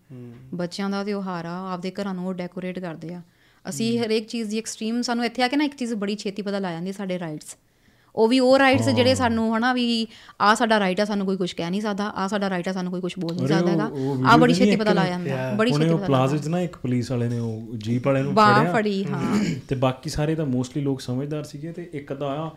ਬੱਚਿਆਂ 0.55 0.91
ਦਾ 0.91 1.05
ਤਿਉਹਾਰ 1.05 1.45
ਆ 1.45 1.59
ਆਪਦੇ 1.73 1.91
ਘਰਾਂ 1.91 2.15
ਨੂੰ 2.15 2.27
ਉਹ 2.27 2.35
ਡੈਕੋਰੇਟ 2.35 2.79
ਕਰਦੇ 2.79 3.15
ਆ। 3.15 3.23
ਅਸੀਂ 3.69 3.99
ਹਰੇਕ 4.01 4.27
ਚੀਜ਼ 4.29 4.51
ਦੀ 4.51 4.59
ਐਕਸਟ੍ਰੀਮ 4.59 5.03
ਸਾਨੂੰ 5.03 5.25
ਇੱਥੇ 5.25 5.43
ਆ 5.43 5.49
ਕੇ 5.49 5.57
ਨਾ 5.57 5.65
ਇੱਕ 5.65 5.75
ਚੀਜ਼ 5.75 5.95
ਬੜੀ 5.95 6.17
ਛੇਤੀ 6.17 6.43
ਪਤਾ 6.43 6.59
ਲੱਗ 6.59 6.73
ਜਾਂਦੀ 6.73 6.93
ਸਾਡੇ 6.93 7.19
ਰਾਈਟਸ 7.19 7.57
ਉਹ 8.15 8.29
ਵੀ 8.29 8.39
ਉਹ 8.41 8.59
ਰਾਈਟਸ 8.59 8.89
ਜਿਹੜੇ 8.89 9.15
ਸਾਨੂੰ 9.15 9.57
ਹਨਾ 9.57 9.73
ਵੀ 9.73 10.07
ਆ 10.41 10.55
ਸਾਡਾ 10.55 10.79
ਰਾਈਟ 10.81 11.01
ਆ 11.01 11.05
ਸਾਨੂੰ 11.05 11.27
ਕੋਈ 11.27 11.37
ਕੁਝ 11.37 11.53
ਕਹਿ 11.53 11.71
ਨਹੀਂ 11.71 11.81
ਸਕਦਾ 11.81 12.05
ਆ 12.17 12.27
ਸਾਡਾ 12.29 12.51
ਰਾਈਟ 12.51 12.69
ਆ 12.69 12.73
ਸਾਨੂੰ 12.73 12.93
ਕੋਈ 12.93 13.01
ਕੁਝ 13.01 13.13
ਬੋਲ 13.19 13.35
ਨਹੀਂ 13.35 13.49
ਸਕਦਾ 13.49 13.71
ਹੈਗਾ। 13.73 13.91
ਆ 14.29 14.37
ਬੜੀ 14.37 14.55
ਛੇਤੀ 14.55 14.77
ਪਤਾ 14.77 14.93
ਲੱਗ 14.93 15.09
ਜਾਂਦਾ 15.09 15.53
ਬੜੀ 15.55 15.71
ਛੇਤੀ 15.73 15.89
ਉਹ 15.89 15.97
ਪਤਾ 15.99 16.07
ਪਲਾਜ਼ਾ 16.07 16.37
'ਚ 16.37 16.49
ਨਾ 16.49 16.61
ਇੱਕ 16.61 16.77
ਪੁਲਿਸ 16.77 17.11
ਵਾਲੇ 17.11 17.29
ਨੇ 17.29 17.39
ਉਹ 17.39 17.77
ਜੀਪ 17.77 18.07
ਵਾਲੇ 18.07 18.23
ਨੂੰ 18.23 18.35
ਬਾਂਹ 18.35 18.57
ਫੜਿਆ। 18.57 18.73
ਫੜੀ 18.73 19.05
ਹਾਂ। 19.05 19.45
ਤੇ 19.69 19.75
ਬਾਕੀ 19.77 20.11
ਸਾਰੇ 20.11 20.35
ਤਾਂ 20.35 20.47
ਮੋਸਟਲੀ 20.47 20.83
ਲੋਕ 20.83 21.01
ਸਮਝਦਾਰ 21.01 21.45
ਸੀਗੇ 21.45 21.73
ਤੇ 21.73 21.91
ਇੱਕ 21.93 22.13
ਤਾਂ 22.13 22.29
ਆਇਆ 22.29 22.51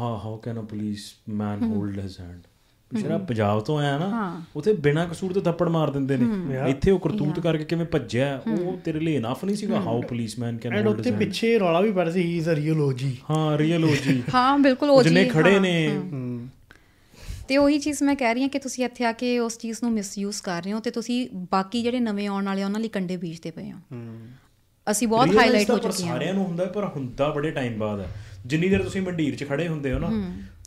ਹਾਂ 0.00 0.18
how 0.18 0.36
can 0.36 0.60
a 0.60 0.64
police 0.64 1.12
man 1.28 1.62
hold 1.64 1.98
his 1.98 2.20
hand 2.20 2.40
ਜਿਹੜਾ 2.92 3.18
ਪੰਜਾਬ 3.18 3.60
ਤੋਂ 3.60 3.78
ਆਇਆ 3.78 3.98
ਨਾ 3.98 4.20
ਉਥੇ 4.56 4.72
ਬਿਨਾਂ 4.82 5.06
ਕਸੂਰ 5.06 5.32
ਤੋਂ 5.32 5.42
ਥੱਪੜ 5.42 5.68
ਮਾਰ 5.68 5.90
ਦਿੰਦੇ 5.90 6.16
ਨੇ। 6.16 6.58
ਇੱਥੇ 6.70 6.90
ਉਹ 6.90 6.98
ਕਰਤੂਤ 6.98 7.40
ਕਰਕੇ 7.40 7.64
ਕਿਵੇਂ 7.64 7.86
ਭੱਜਿਆ 7.86 8.40
ਉਹ 8.48 8.76
ਤੇਰੇ 8.84 9.00
ਲਈ 9.00 9.14
ਇਨਫ 9.16 9.44
ਨਹੀਂ 9.44 9.56
ਸੀਗਾ? 9.56 9.80
How 9.80 10.00
policeman 10.02 10.56
can 10.58 10.72
and 10.72 10.86
hold 10.86 10.98
ਉੱਤੇ 10.98 11.10
ਪਿੱਛੇ 11.10 11.58
ਰੌਲਾ 11.58 11.80
ਵੀ 11.80 11.92
ਪੜ 11.92 12.08
ਸੀ 12.10 12.22
ਹੀ 12.22 12.36
ਇਜ਼ 12.38 12.48
ਅ 12.50 12.54
ਰੀਅਲੋਜੀ 12.54 13.16
ਹਾਂ 13.30 13.58
ਰੀਅਲ 13.58 13.84
ਹੋ 13.84 13.94
ਜੀ 14.04 14.22
ਹਾਂ 14.34 14.58
ਬਿਲਕੁਲ 14.58 14.90
ਉਹ 14.90 15.02
ਜਿੰਨੇ 15.02 15.24
ਚੀਜ਼, 15.24 15.32
ਖੜੇ 15.34 15.58
ਨੇ। 15.60 15.76
ਤੇ 17.48 17.56
ਉਹੀ 17.56 17.78
ਚੀਜ਼ 17.78 18.02
ਮੈਂ 18.02 18.14
ਕਹਿ 18.16 18.34
ਰਹੀ 18.34 18.42
ਹਾਂ 18.42 18.48
ਕਿ 18.48 18.58
ਤੁਸੀਂ 18.58 18.84
ਇੱਥੇ 18.84 19.04
ਆ 19.04 19.12
ਕੇ 19.12 19.38
ਉਸ 19.38 19.58
ਚੀਜ਼ 19.58 19.78
ਨੂੰ 19.82 19.92
ਮਿਸਯੂਜ਼ 19.92 20.42
ਕਰ 20.42 20.62
ਰਹੇ 20.62 20.72
ਹੋ 20.72 20.80
ਤੇ 20.80 20.90
ਤੁਸੀਂ 20.90 21.26
ਬਾਕੀ 21.52 21.82
ਜਿਹੜੇ 21.82 22.00
ਨਵੇਂ 22.00 22.28
ਆਉਣ 22.28 22.46
ਵਾਲੇ 22.46 22.64
ਉਹਨਾਂ 22.64 22.80
ਲਈ 22.80 22.88
ਕੰਡੇ 22.88 23.16
ਬੀਜਦੇ 23.16 23.50
ਪਏ 23.50 23.70
ਹੋ। 23.72 23.78
ਅਸੀਂ 24.86 25.08
ਬਹੁਤ 25.08 25.36
ਹਾਈਲਾਈਟ 25.36 25.70
ਹੋ 25.70 25.78
ਚੁੱਕੇ 25.78 26.02
ਹਾਂ 26.02 26.12
ਸਾਰਿਆਂ 26.12 26.34
ਨੂੰ 26.34 26.44
ਹੁੰਦਾ 26.44 26.64
ਪਰ 26.64 26.84
ਹੁੰਦਾ 26.96 27.28
ਬੜੇ 27.28 27.50
ਟਾਈਮ 27.50 27.78
ਬਾਅਦ 27.78 28.00
ਹੈ। 28.00 28.08
ਜਿੰਨੀ 28.46 28.68
ਦੇਰ 28.68 28.82
ਤੁਸੀਂ 28.82 29.02
ਮੰਡੀਰ 29.02 29.34
'ਚ 29.36 29.44
ਖੜੇ 29.48 29.66
ਹੁੰਦੇ 29.68 29.92
ਹੋ 29.92 29.98
ਨਾ 29.98 30.08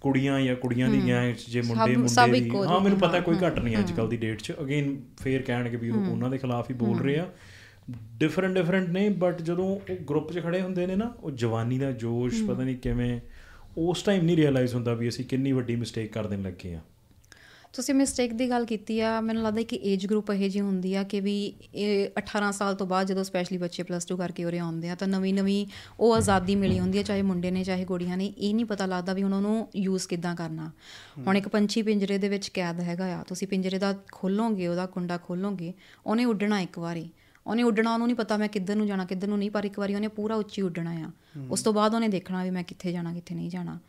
ਕੁੜੀਆਂ 0.06 0.42
ਜਾਂ 0.42 0.56
ਕੁੜੀਆਂ 0.56 0.90
ਦੀ 0.90 0.98
ਗੈਂਗ 1.08 1.36
'ਚ 1.36 1.50
ਜੇ 1.50 1.62
ਮੁੰਡੇ 1.62 1.96
ਮੁੰਡੇ 1.96 2.40
ਦੀ 2.42 2.50
ਹਾਂ 2.68 2.80
ਮੈਨੂੰ 2.80 3.00
ਪਤਾ 3.00 3.20
ਕੋਈ 3.20 3.36
ਘਟ 3.48 3.60
ਨਹੀਂ 3.60 3.78
ਅੱਜ 3.78 3.92
ਕੱਲ 3.92 4.08
ਦੀ 4.10 4.18
ਡੇਟ 4.18 4.42
'ਚ। 4.42 4.54
ਅਗੇਨ 4.62 5.02
ਫੇਰ 5.24 5.42
ਕਹਿਣਗੇ 5.42 5.78
ਵੀ 5.78 5.90
ਉਹ 5.90 5.96
ਉਹਨਾਂ 6.12 6.30
ਦੇ 6.30 6.38
ਖਿਲਾਫ 6.38 6.70
ਹੀ 6.70 6.76
ਬੋਲ 6.76 7.00
ਰਹੇ 7.00 7.18
ਆ। 7.20 7.28
ਡਿਫਰੈਂਟ 8.18 8.54
ਡਿਫਰੈਂਟ 8.54 8.90
ਨੇ 8.90 9.10
ਬਟ 9.10 9.42
ਜਦੋਂ 9.42 9.66
ਉਹ 9.66 9.82
ਗਰੁੱਪ 10.10 10.32
'ਚ 10.32 10.40
ਖੜੇ 10.40 10.62
ਹੁੰਦੇ 10.62 10.88
ਨੇ 10.88 10.96
ਨਾ 10.96 11.14
ਉਹ 11.20 11.32
ਜਵਾਨੀ 11.32 11.80
ਦਾ 11.80 11.92
ਜੋਸ਼ 11.92 12.44
ਪਤਾ 12.44 12.64
ਨਹੀਂ 12.64 12.78
ਕਿਵੇਂ 12.78 13.20
ਉਸ 13.78 14.04
ਟਾਈਮ 14.04 14.24
ਨਹੀਂ 14.24 14.38
ਰਿਅਲਾਈਜ਼ 14.38 14.76
ਹੁੰਦਾ 14.76 14.94
ਵੀ 14.94 15.10
ਅਸੀਂ 15.10 15.26
ਕਿੰਨੀ 15.26 15.52
ਵੱਡੀ 15.52 15.76
ਮਿਸਟੇਕ 15.76 16.14
ਕਰ 16.14 16.28
ਦੇਣ 16.28 16.42
ਲੱਗੇ 16.42 16.74
ਆ। 16.74 16.80
ਤੁਸੀਂ 17.76 17.94
ਮਿਸਟੇਕ 17.96 18.34
ਦੀ 18.34 18.50
ਗੱਲ 18.50 18.66
ਕੀਤੀ 18.66 19.00
ਆ, 19.00 19.22
ਮੈਨੂੰ 19.22 19.44
ਲੱਗਦਾ 19.44 19.62
ਕਿ 19.62 19.80
ਏਜ 19.84 20.06
ਗਰੁੱਪ 20.08 20.32
ਇਹ 20.32 20.50
ਜੀ 20.50 20.60
ਹੁੰਦੀ 20.62 20.94
ਆ 20.96 21.04
ਕਿ 21.04 21.20
ਵੀ 21.20 21.54
ਇਹ 21.74 22.10
18 22.18 22.52
ਸਾਲ 22.52 22.76
ਤੋਂ 22.76 22.88
ਬਾਅਦ 22.88 23.08
ਜਦੋਂ 23.08 23.24
ਸਪੈਸ਼ਲੀ 23.24 23.58
ਬੱਚੇ 23.58 23.84
ਪਲੱਸ 23.84 24.08
2 24.12 24.18
ਕਰਕੇ 24.18 24.46
ਉਰੇ 24.46 24.60
ਆਉਂਦੇ 24.60 24.90
ਆ, 24.90 24.96
ਤਾਂ 24.96 25.08
ਨਵੀਂ 25.08 25.34
ਨਵੀਂ 25.34 25.66
ਉਹ 26.00 26.14
ਆਜ਼ਾਦੀ 26.14 26.56
ਮਿਲੀ 26.56 26.80
ਹੁੰਦੀ 26.80 27.00
ਆ, 27.00 27.04
ਚਾਹੇ 27.04 27.22
ਮੁੰਡੇ 27.22 27.52
ਨੇ, 27.52 27.64
ਚਾਹੇ 27.64 27.86
ਕੁੜੀਆਂ 27.86 28.18
ਨੇ, 28.18 28.34
ਇਹ 28.38 28.54
ਨਹੀਂ 28.56 28.66
ਪਤਾ 28.66 28.86
ਲੱਗਦਾ 28.86 29.14
ਵੀ 29.14 29.24
ਉਹਨਾਂ 29.24 29.42
ਨੂੰ 29.42 29.68
ਯੂਜ਼ 29.76 30.08
ਕਿੱਦਾਂ 30.08 30.36
ਕਰਨਾ। 30.36 30.72
ਹੁਣ 31.28 31.38
ਇੱਕ 31.38 31.48
ਪੰਛੀ 31.48 31.82
ਪਿੰਜਰੇ 31.82 32.18
ਦੇ 32.18 32.30
ਵਿੱਚ 32.30 32.50
ਕੈਦ 32.50 32.80
ਹੈਗਾ 32.80 33.06
ਆ, 33.16 33.24
ਤੁਸੀਂ 33.24 33.48
ਪਿੰਜਰੇ 33.48 33.80
ਦਾ 33.80 33.94
ਖੋਲੋਗੇ, 34.12 34.68
ਉਹਦਾ 34.68 34.86
ਕੁੰਡਾ 34.86 35.18
ਖੋਲੋਗੇ, 35.18 35.74
ਉਹਨੇ 36.06 36.26
ਉੱਡਣਾ 36.26 36.60
ਇੱਕ 36.60 36.80
ਵਾਰੀ। 36.80 37.10
ਉਹਨੇ 37.48 37.64
ਉੱਡਣਾ 37.64 37.94
ਉਹਨੂੰ 37.94 38.08
ਨਹੀਂ 38.08 38.16
ਪਤਾ 38.16 38.38
ਮੈਂ 38.38 38.48
ਕਿੱਧਰ 38.48 38.76
ਨੂੰ 38.76 38.88
ਜਾਣਾ 38.88 39.06
ਕਿੱਧਰ 39.06 39.28
ਨੂੰ 39.28 39.38
ਨਹੀਂ 39.38 39.52
ਪਰ 39.52 39.64
ਇੱਕ 39.64 39.80
ਵਾਰੀ 39.80 39.96
ਉਹਨੇ 39.96 40.08
ਪੂਰਾ 40.08 40.36
ਉੱਚੀ 40.36 40.62
ਉੱਡਣਾ 40.62 40.92
ਆ। 40.92 41.12
ਉਸ 41.52 41.62
ਤੋਂ 41.62 41.74
ਬਾਅਦ 41.74 41.94
ਉਹਨੇ 41.94 42.08
ਦੇਖਣਾ 42.08 42.44
ਵੀ 42.44 42.50
ਮੈਂ 42.50 42.64
ਕਿੱਥੇ 42.64 42.92
ਜਾਣਾ 42.92 43.14
ਕਿੱਥੇ 43.14 43.36
ਨਹੀਂ 43.36 43.50
ਜਾਣਾ। 43.50 43.80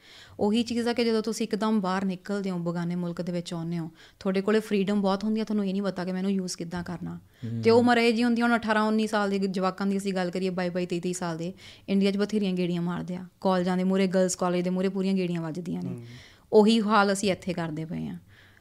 ਉਹੀ 0.41 0.63
ਚੀਜ਼ 0.63 0.89
ਆ 0.89 0.93
ਕਿ 0.93 1.05
ਜਦੋਂ 1.05 1.23
ਤੁਸੀਂ 1.23 1.47
ਇੱਕਦਮ 1.47 1.81
ਬਾਹਰ 1.81 2.05
ਨਿਕਲਦੇ 2.05 2.51
ਹੋ 2.51 2.59
ਬਗਾਨੇ 2.59 2.95
ਮੁਲਕ 2.95 3.23
ਦੇ 3.23 3.33
ਵਿੱਚ 3.33 3.55
ਆਉਂਦੇ 3.55 3.79
ਹੋ 3.79 3.91
ਤੁਹਾਡੇ 4.21 4.41
ਕੋਲੇ 4.41 4.61
ਫਰੀडम 4.61 4.95
ਬਹੁਤ 4.95 5.25
ਹੁੰਦੀ 5.25 5.41
ਆ 5.41 5.45
ਤੁਹਾਨੂੰ 5.45 5.67
ਇਹ 5.67 5.73
ਨਹੀਂ 5.73 5.83
ਪਤਾ 5.83 6.05
ਕਿ 6.05 6.13
ਮੈਨੂੰ 6.13 6.31
ਯੂਜ਼ 6.31 6.57
ਕਿੱਦਾਂ 6.57 6.85
ਕਰਨਾ। 6.85 7.19
ਤੇ 7.63 7.71
ਉਹ 7.71 7.83
ਮਰੇ 7.83 8.13
ਜੀ 8.13 8.25
ਹੁੰਦੀ 8.25 8.43
ਹੁਣ 8.43 8.55
18 8.55 8.89
19 8.89 9.07
ਸਾਲ 9.07 9.31
ਦੇ 9.31 9.39
ਜਵਾਕਾਂ 9.39 9.87
ਦੀ 9.87 9.97
ਅਸੀਂ 9.97 10.15
ਗੱਲ 10.15 10.31
ਕਰੀਏ 10.31 10.51
22 10.51 10.71
22 10.71 10.87
23 10.87 11.13
ਸਾਲ 11.13 11.37
ਦੇ 11.37 11.53
ਇੰਡੀਆ 11.89 12.11
'ਚ 12.11 12.17
ਬਥੇਰੀਆਂ 12.17 12.53
ਗੇੜੀਆਂ 12.53 12.83
ਮਾਰਦੇ 12.83 13.17
ਆ। 13.17 13.25
ਕਾਲਜਾਂ 13.41 13.77
ਦੇ 13.77 13.85
ਮੂਰੇ 13.85 14.07
ਗਰਲਸ 14.07 14.37
ਕਾਲਜ 14.37 14.65
ਦੇ 14.65 14.71
ਮੂਰੇ 14.71 14.89
ਪੂਰੀਆਂ 14.89 15.15
ਗੇੜੀਆਂ 15.15 15.43
ਵੱਜਦੀਆਂ 15.43 15.83
ਨੇ। 15.83 16.07
ਉਹੀ 16.53 16.81
ਹਾਲ 16.81 17.13
ਅਸੀਂ 17.13 17.33
ਇੱਥੇ 17.33 17.53
ਕਰਦੇ 17.53 17.85
ਪਏ 17.85 18.07
ਆ। 18.07 18.17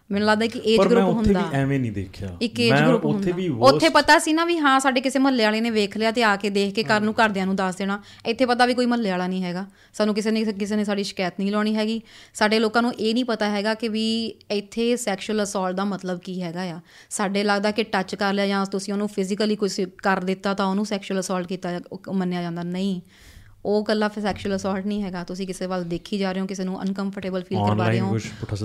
ਮੈਨੂੰ 0.10 0.27
ਲੱਗਦਾ 0.27 0.48
ਕਿ 0.48 0.60
ਏਜ 0.65 0.77
ਪਰ 0.77 0.88
ਮੈਂ 0.88 0.95
ਗਰੁੱਪ 0.95 1.18
ਉੱਥੇ 1.18 1.30
ਵੀ 1.30 1.36
ਹੁੰਦਾ 1.36 1.49
ਐਵੇਂ 1.57 1.80
ਨਹੀਂ 1.80 1.91
ਦੇਖਿਆ। 1.91 2.30
ਇੱਕ 2.41 2.60
ਏਜ 2.60 2.72
ਮੈਂ 2.72 2.82
ਗਰੁੱਪ 2.88 3.06
ਉੱਥੇ 3.06 3.32
ਵੀ 3.32 3.48
ਹੁੰਦਾ 3.49 3.68
ਉੱਥੇ 3.68 3.90
ਪਤਾ 3.90 4.18
ਸੀ 4.19 4.34
ਨਾ 4.34 4.44
ਵੀ 4.45 4.57
ਹਾਂ 4.57 4.80
ਸਾਡੇ 4.80 5.02
ਕਿਸੇ 5.02 5.19
ਮਹੱਲੇ 5.19 5.44
ਵਾਲੇ 5.44 5.61
ਨੇ 5.61 5.69
ਵੇਖ 5.69 5.98
ਲਿਆ 5.98 6.11
ਤੇ 6.11 6.23
ਆ 6.23 6.36
ਕੇ 6.36 6.49
ਦੇਖ 6.49 6.73
ਕੇ 6.76 6.84
ਘਰ 6.84 7.02
ਨੂੰ 7.02 7.14
ਘਰਦਿਆਂ 7.14 7.45
ਨੂੰ 7.45 7.56
ਦੱਸ 7.56 7.76
ਦੇਣਾ। 7.76 7.99
ਇੱਥੇ 8.26 8.45
ਪਤਾ 8.45 8.65
ਵੀ 8.65 8.73
ਕੋਈ 8.73 8.86
ਮਹੱਲੇ 8.86 9.11
ਵਾਲਾ 9.11 9.27
ਨਹੀਂ 9.27 9.44
ਹੈਗਾ। 9.44 9.65
ਸਾਨੂੰ 9.94 10.15
ਕਿਸੇ 10.15 10.32
ਨੇ 10.32 10.44
ਕਿਸੇ 10.45 10.76
ਨੇ 10.76 10.84
ਸਾਡੀ 10.84 11.03
ਸ਼ਿਕਾਇਤ 11.03 11.40
ਨਹੀਂ 11.40 11.52
ਲਾਉਣੀ 11.52 11.76
ਹੈਗੀ। 11.76 12.02
ਸਾਡੇ 12.34 12.60
ਲੋਕਾਂ 12.60 12.82
ਨੂੰ 12.82 12.94
ਇਹ 12.94 13.14
ਨਹੀਂ 13.14 13.26
ਪਤਾ 13.26 13.49
ਹੈਗਾ 13.49 13.73
ਕਿ 13.73 13.88
ਵੀ 13.88 14.06
ਇੱਥੇ 14.52 14.95
ਸੈਕਸ਼ੂਅਲ 14.95 15.44
ਅਸੌਲਟ 15.44 15.76
ਦਾ 15.76 15.86
ਮਤਲਬ 15.86 16.19
ਕੀ 16.19 16.41
ਹੈਗਾ 16.41 16.64
ਆ। 16.64 16.80
ਸਾਡੇ 17.10 17.44
ਲੱਗਦਾ 17.44 17.72
ਕਿ 17.72 17.84
ਟੱਚ 17.84 18.15
ਕਰ 18.15 18.34
ਲਿਆ 18.34 18.48
ਜਾਂ 18.48 18.65
ਤੁਸੀਂ 18.65 18.94
ਉਹਨੂੰ 18.94 19.07
ਫਿਜ਼ੀਕਲੀ 19.07 19.56
ਕੁਝ 19.56 19.72
ਕਰ 20.03 20.19
ਦਿੱਤਾ 20.23 20.53
ਤਾਂ 20.53 20.65
ਉਹਨੂੰ 20.65 20.86
ਸੈਕਸ਼ੂਅਲ 20.86 21.19
ਅਸੌਲਟ 21.19 21.48
ਕੀਤਾ 21.48 21.80
ਮੰਨਿਆ 22.11 22.41
ਜਾਂਦਾ। 22.41 22.64
ਨਹੀਂ। 22.64 23.02
ਉਹ 23.65 23.83
ਕੱਲਾ 23.85 24.07
ਫਿਰ 24.07 24.23
ਸੈਕਸ਼ੂਅਲ 24.23 24.55
ਅਸੌਲਟ 24.55 24.85
ਨਹੀਂ 24.85 25.03
ਹੈਗਾ। 25.03 25.23
ਤੁਸੀਂ 25.23 25.47
ਕਿਸੇ 25.47 25.65
ਵੱਲ 25.65 25.83
ਦੇਖੀ 25.83 26.17
ਜਾ 26.17 26.31
ਰਹੇ 26.31 26.41
ਹੋ 26.41 26.45
ਕਿਸੇ 26.45 26.63
ਨੂੰ 26.63 26.81
ਅਨਕੰਫਰਟੇਬਲ 26.83 27.43
ਫੀਲ 27.43 27.57
ਕਰਵਾ 27.67 27.87
ਰਹੇ 27.87 27.99
ਹੋ 27.99 28.17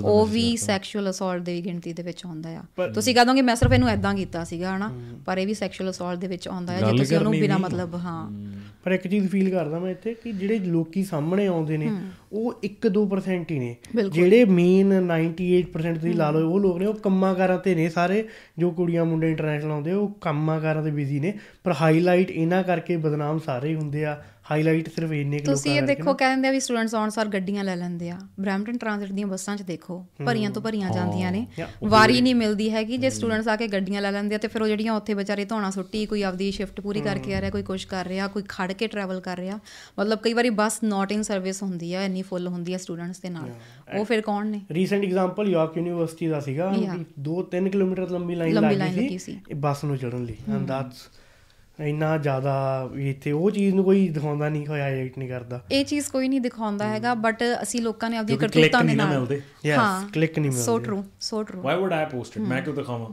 ਉਹ 0.03 0.25
ਵੀ। 0.25 0.55
ਸੈਕਸ਼ੂਅਲ 0.57 1.09
ਅਸੌਲਟ 1.09 1.41
ਦੀ 1.41 1.65
ਗਿਣਤੀ 1.65 1.93
ਦੇ 1.93 2.03
ਵਿੱਚ 2.03 2.25
ਆਉਂਦਾ 2.25 2.49
ਆ। 2.49 2.87
ਤੁਸੀਂ 2.87 3.15
ਕਹ 3.15 3.23
ਦੋਗੇ 3.25 3.41
ਮੈਂ 3.41 3.55
ਸਿਰਫ 3.55 3.73
ਇਹਨੂੰ 3.73 3.89
ਐਦਾਂ 3.89 4.13
ਕੀਤਾ 4.15 4.43
ਸੀਗਾ 4.43 4.75
ਹਨਾ? 4.77 4.91
ਪਰ 5.25 5.37
ਇਹ 5.37 5.47
ਵੀ 5.47 5.53
ਸੈਕਸ਼ੂਅਲ 5.53 5.89
ਅਸੌਲਟ 5.89 6.19
ਦੇ 6.19 6.27
ਵਿੱਚ 6.27 6.47
ਆਉਂਦਾ 6.47 6.73
ਹੈ 6.73 6.79
ਜੇ 6.79 6.97
ਤੁਸੀਂ 6.97 7.17
ਉਹਨੂੰ 7.17 7.31
ਬਿਨਾ। 7.31 7.57
ਮਤਲਬ 7.57 7.95
ਹਾਂ। 7.95 8.31
ਪਰ 8.83 8.91
ਇੱਕ 8.91 9.07
ਚੀਜ਼ 9.07 9.27
ਫੀਲ 9.27 9.49
ਕਰਦਾ 9.49 9.79
ਮੈਂ 9.79 9.91
ਇੱਥੇ 9.91 10.13
ਕਿ 10.13 10.31
ਜਿਹੜੇ 10.31 10.59
ਲੋਕੀ 10.59 11.03
ਸਾਹਮਣੇ 11.03 11.47
ਆਉਂਦੇ 11.47 11.77
ਨੇ 11.77 11.89
ਉਹ 12.31 12.53
1-2% 12.63 13.51
ਹੀ 13.51 13.59
ਨੇ। 13.59 13.75
ਜਿਹੜੇ 14.13 14.45
ਮੇਨ 14.45 14.93
98% 15.01 15.93
ਤੁਸੀਂ 15.95 16.15
ਲਾ 16.15 16.29
ਲਓ 16.31 16.49
ਉਹ 16.49 16.59
ਲੋਕ 16.59 16.77
ਨੇ 16.77 16.85
ਉਹ 16.85 16.93
ਕੰਮਾਂਕਾਰਾਂ 16.93 17.57
ਤੇ 17.57 17.75
ਨੇ 17.75 17.89
ਸਾਰੇ। 17.89 18.27
ਜੋ 18.57 18.71
ਕੁੜੀਆਂ 18.71 19.05
ਮੁੰਡੇ 19.05 19.29
ਇੰਟਰਨੈਸ਼ਨਲ 19.29 19.71
ਆਉਂਦੇ 19.71 19.91
ਉਹ 19.91 20.09
ਕੰਮਾਂਕਾਰਾਂ 20.21 20.83
ਤੇ 20.83 20.91
ਬਿਜ਼ੀ 20.91 21.19
ਨੇ। 21.19 21.33
ਪਰ 21.63 21.73
ਹਾਈਲਾਈਟ 21.81 22.31
ਇਹਨਾਂ 22.31 22.63
ਕਰਕੇ 22.63 22.97
ਬਦਨਾਮ 22.97 23.39
ਸਾਰੇ 23.39 23.75
ਹੁੰਦੇ 23.75 24.05
ਆ। 24.05 24.23
ਹਾਈਲਾਈਟ 24.51 24.89
ਸਿਰਫ 24.89 25.11
ਇੰਨੇ 25.13 25.39
ਕੁ 25.39 25.45
ਤੁਸੀਂ 25.45 25.71
ਇਹ 25.71 25.81
ਦੇਖੋ 25.83 26.13
ਕਹਿੰਦੇ 26.13 26.47
ਆ 26.47 26.51
ਵੀ 26.51 26.59
ਸਟੂਡੈਂਟਸ 26.59 26.95
ਆਉਣ 26.95 27.09
ਸਾਰ 27.09 27.27
ਗੱਡੀਆਂ 27.29 27.63
ਲੈ 27.63 27.75
ਲੈਂਦੇ 27.75 28.09
ਆ। 28.09 28.17
ਬ੍ਰੈਂਪਟਨ 28.39 28.77
ਟ੍ਰਾਂਜ਼ਿਟ 28.77 29.11
ਦੀਆਂ 29.11 29.27
ਬੱਸਾਂ 29.27 29.55
'ਚ 29.57 29.61
ਦੇਖੋ 29.63 29.99
ਭਰੀਆਂ 30.25 30.49
ਤੋਂ 30.51 30.61
ਭਰੀਆਂ 30.61 30.89
ਜਾਂਦੀਆਂ 30.91 31.31
ਨੇ। 31.31 31.45
ਵਾਰੀ 31.85 32.21
ਨਹੀਂ 32.21 32.35
ਮਿਲਦੀ 32.35 32.69
ਹੈਗੀ 32.71 32.97
ਜੇ 32.97 33.09
ਸਟੂਡੈਂਟਸ 33.09 33.47
ਆ 33.47 33.55
ਕੇ 33.55 33.67
ਗੱਡੀਆਂ 33.67 34.01
ਲੈ 34.01 34.11
ਲੈਂਦੇ 34.11 34.35
ਆ 34.35 34.37
ਤੇ 34.37 34.47
ਫਿਰ 34.47 34.61
ਉਹ 34.61 34.67
ਜਿਹੜੀਆਂ 34.67 34.93
ਉੱਥੇ 34.93 35.13
ਵਿਚਾਰੇ 35.13 35.45
ਧੋਣਾ 35.45 35.69
ਸੁੱਟੀ 35.71 36.05
ਕੋਈ 36.05 36.21
ਆਪਦੀ 36.23 36.51
ਸ਼ਿਫਟ 36.51 36.81
ਪੂਰੀ 36.81 37.01
ਕਰਕੇ 37.01 37.35
ਆ 37.35 37.41
ਰਿਹਾ 37.41 37.51
ਕੋਈ 37.51 37.63
ਕੁਝ 37.63 37.83
ਕਰ 37.85 38.07
ਰਿਹਾ 38.07 38.27
ਕੋਈ 38.27 38.43
ਖੜ 38.49 38.71
ਕੇ 38.71 38.87
ਟਰੈਵਲ 38.87 39.19
ਕਰ 39.21 39.37
ਰਿਹਾ। 39.37 39.59
ਮਤਲਬ 39.99 40.19
ਕਈ 40.23 40.33
ਵਾਰੀ 40.33 40.49
ਬੱਸ 40.59 40.79
ਨਾਟ 40.83 41.11
ਇਨ 41.11 41.21
ਸਰਵਿਸ 41.23 41.63
ਹੁੰਦੀ 41.63 41.93
ਆ 41.93 42.03
ਇੰਨੀ 42.05 42.21
ਫੁੱਲ 42.23 42.47
ਹੁੰਦੀ 42.47 42.73
ਆ 42.73 42.77
ਸਟੂਡੈਂਟਸ 42.77 43.21
ਦੇ 43.21 43.29
ਨਾਲ। 43.29 43.49
ਉਹ 43.91 44.05
ਫਿਰ 44.05 44.21
ਕੌਣ 44.21 44.45
ਨੇ? 44.47 44.61
ਰੀਸੈਂਟ 44.71 45.03
ਐਗਜ਼ਾਮਪਲ 45.03 45.49
ਯਾਰਕ 45.49 45.77
ਯੂਨੀਵਰਸਿਟੀ 45.77 46.27
ਦਾ 46.27 46.39
ਸੀਗਾ। 46.41 46.71
Yeah. 46.73 47.01
2-3 47.21 47.69
ਕਿਲੋਮੀਟਰ 47.69 48.09
ਲੰਬੀ 48.09 48.35
ਲਾਈਨ 48.35 48.61
ਲੱਗੀ 48.77 49.17
ਸੀ 49.17 49.39
ਬੱਸ 49.57 49.83
ਨੂੰ 49.83 49.97
ਚੜਨ 49.97 50.23
ਲਈ। 50.25 50.35
ਐਂਡ 50.49 50.67
ਦੈਟਸ 50.67 51.09
ਇੰਨਾ 51.81 52.17
ਜ਼ਿਆਦਾ 52.17 52.89
ਇੱਥੇ 52.95 53.31
ਉਹ 53.31 53.51
ਚੀਜ਼ 53.51 53.75
ਨੂੰ 53.75 53.83
ਕੋਈ 53.83 54.07
ਦਿਖਾਉਂਦਾ 54.09 54.49
ਨਹੀਂ 54.49 54.65
ਕੋਈ 54.65 54.79
ਹਾਈਲਾਈਟ 54.79 55.17
ਨਹੀਂ 55.17 55.29
ਕਰਦਾ। 55.29 55.61
ਇਹ 55.71 55.85
ਚੀਜ਼ 55.85 56.09
ਕੋਈ 56.09 56.27
ਨਹੀਂ 56.27 56.41
ਦਿਖਾਉਂਦਾ 56.41 56.87
ਹੈਗਾ 56.87 57.13
ਬਟ 57.13 57.43
ਅਸੀਂ 57.63 57.81
ਲੋਕਾਂ 57.81 58.09
ਨੇ 58.09 58.19
click 58.19 58.37
ਕਰਤੂਤਾਂ 58.37 58.83
ਦੇ 58.83 58.93
ਨਾਲ 58.93 59.07
ਮਿਲਦੇ। 59.07 59.35
Yes, 59.35 60.05
click 60.17 60.41
ਨਹੀਂ 60.41 60.51
ਸੋ 60.51 60.71
ਮਿਲਦੇ। 60.71 60.85
True 60.85 61.03
so 61.19 61.43
true 61.43 61.61
why 61.61 61.77
would 61.77 61.93
I 61.93 62.05
post 62.05 62.37
it 62.37 62.43
ਮੈਂ 62.43 62.61
ਕਿਉਂ 62.61 62.75
ਦਿਖਾਵਾਂ? 62.75 63.09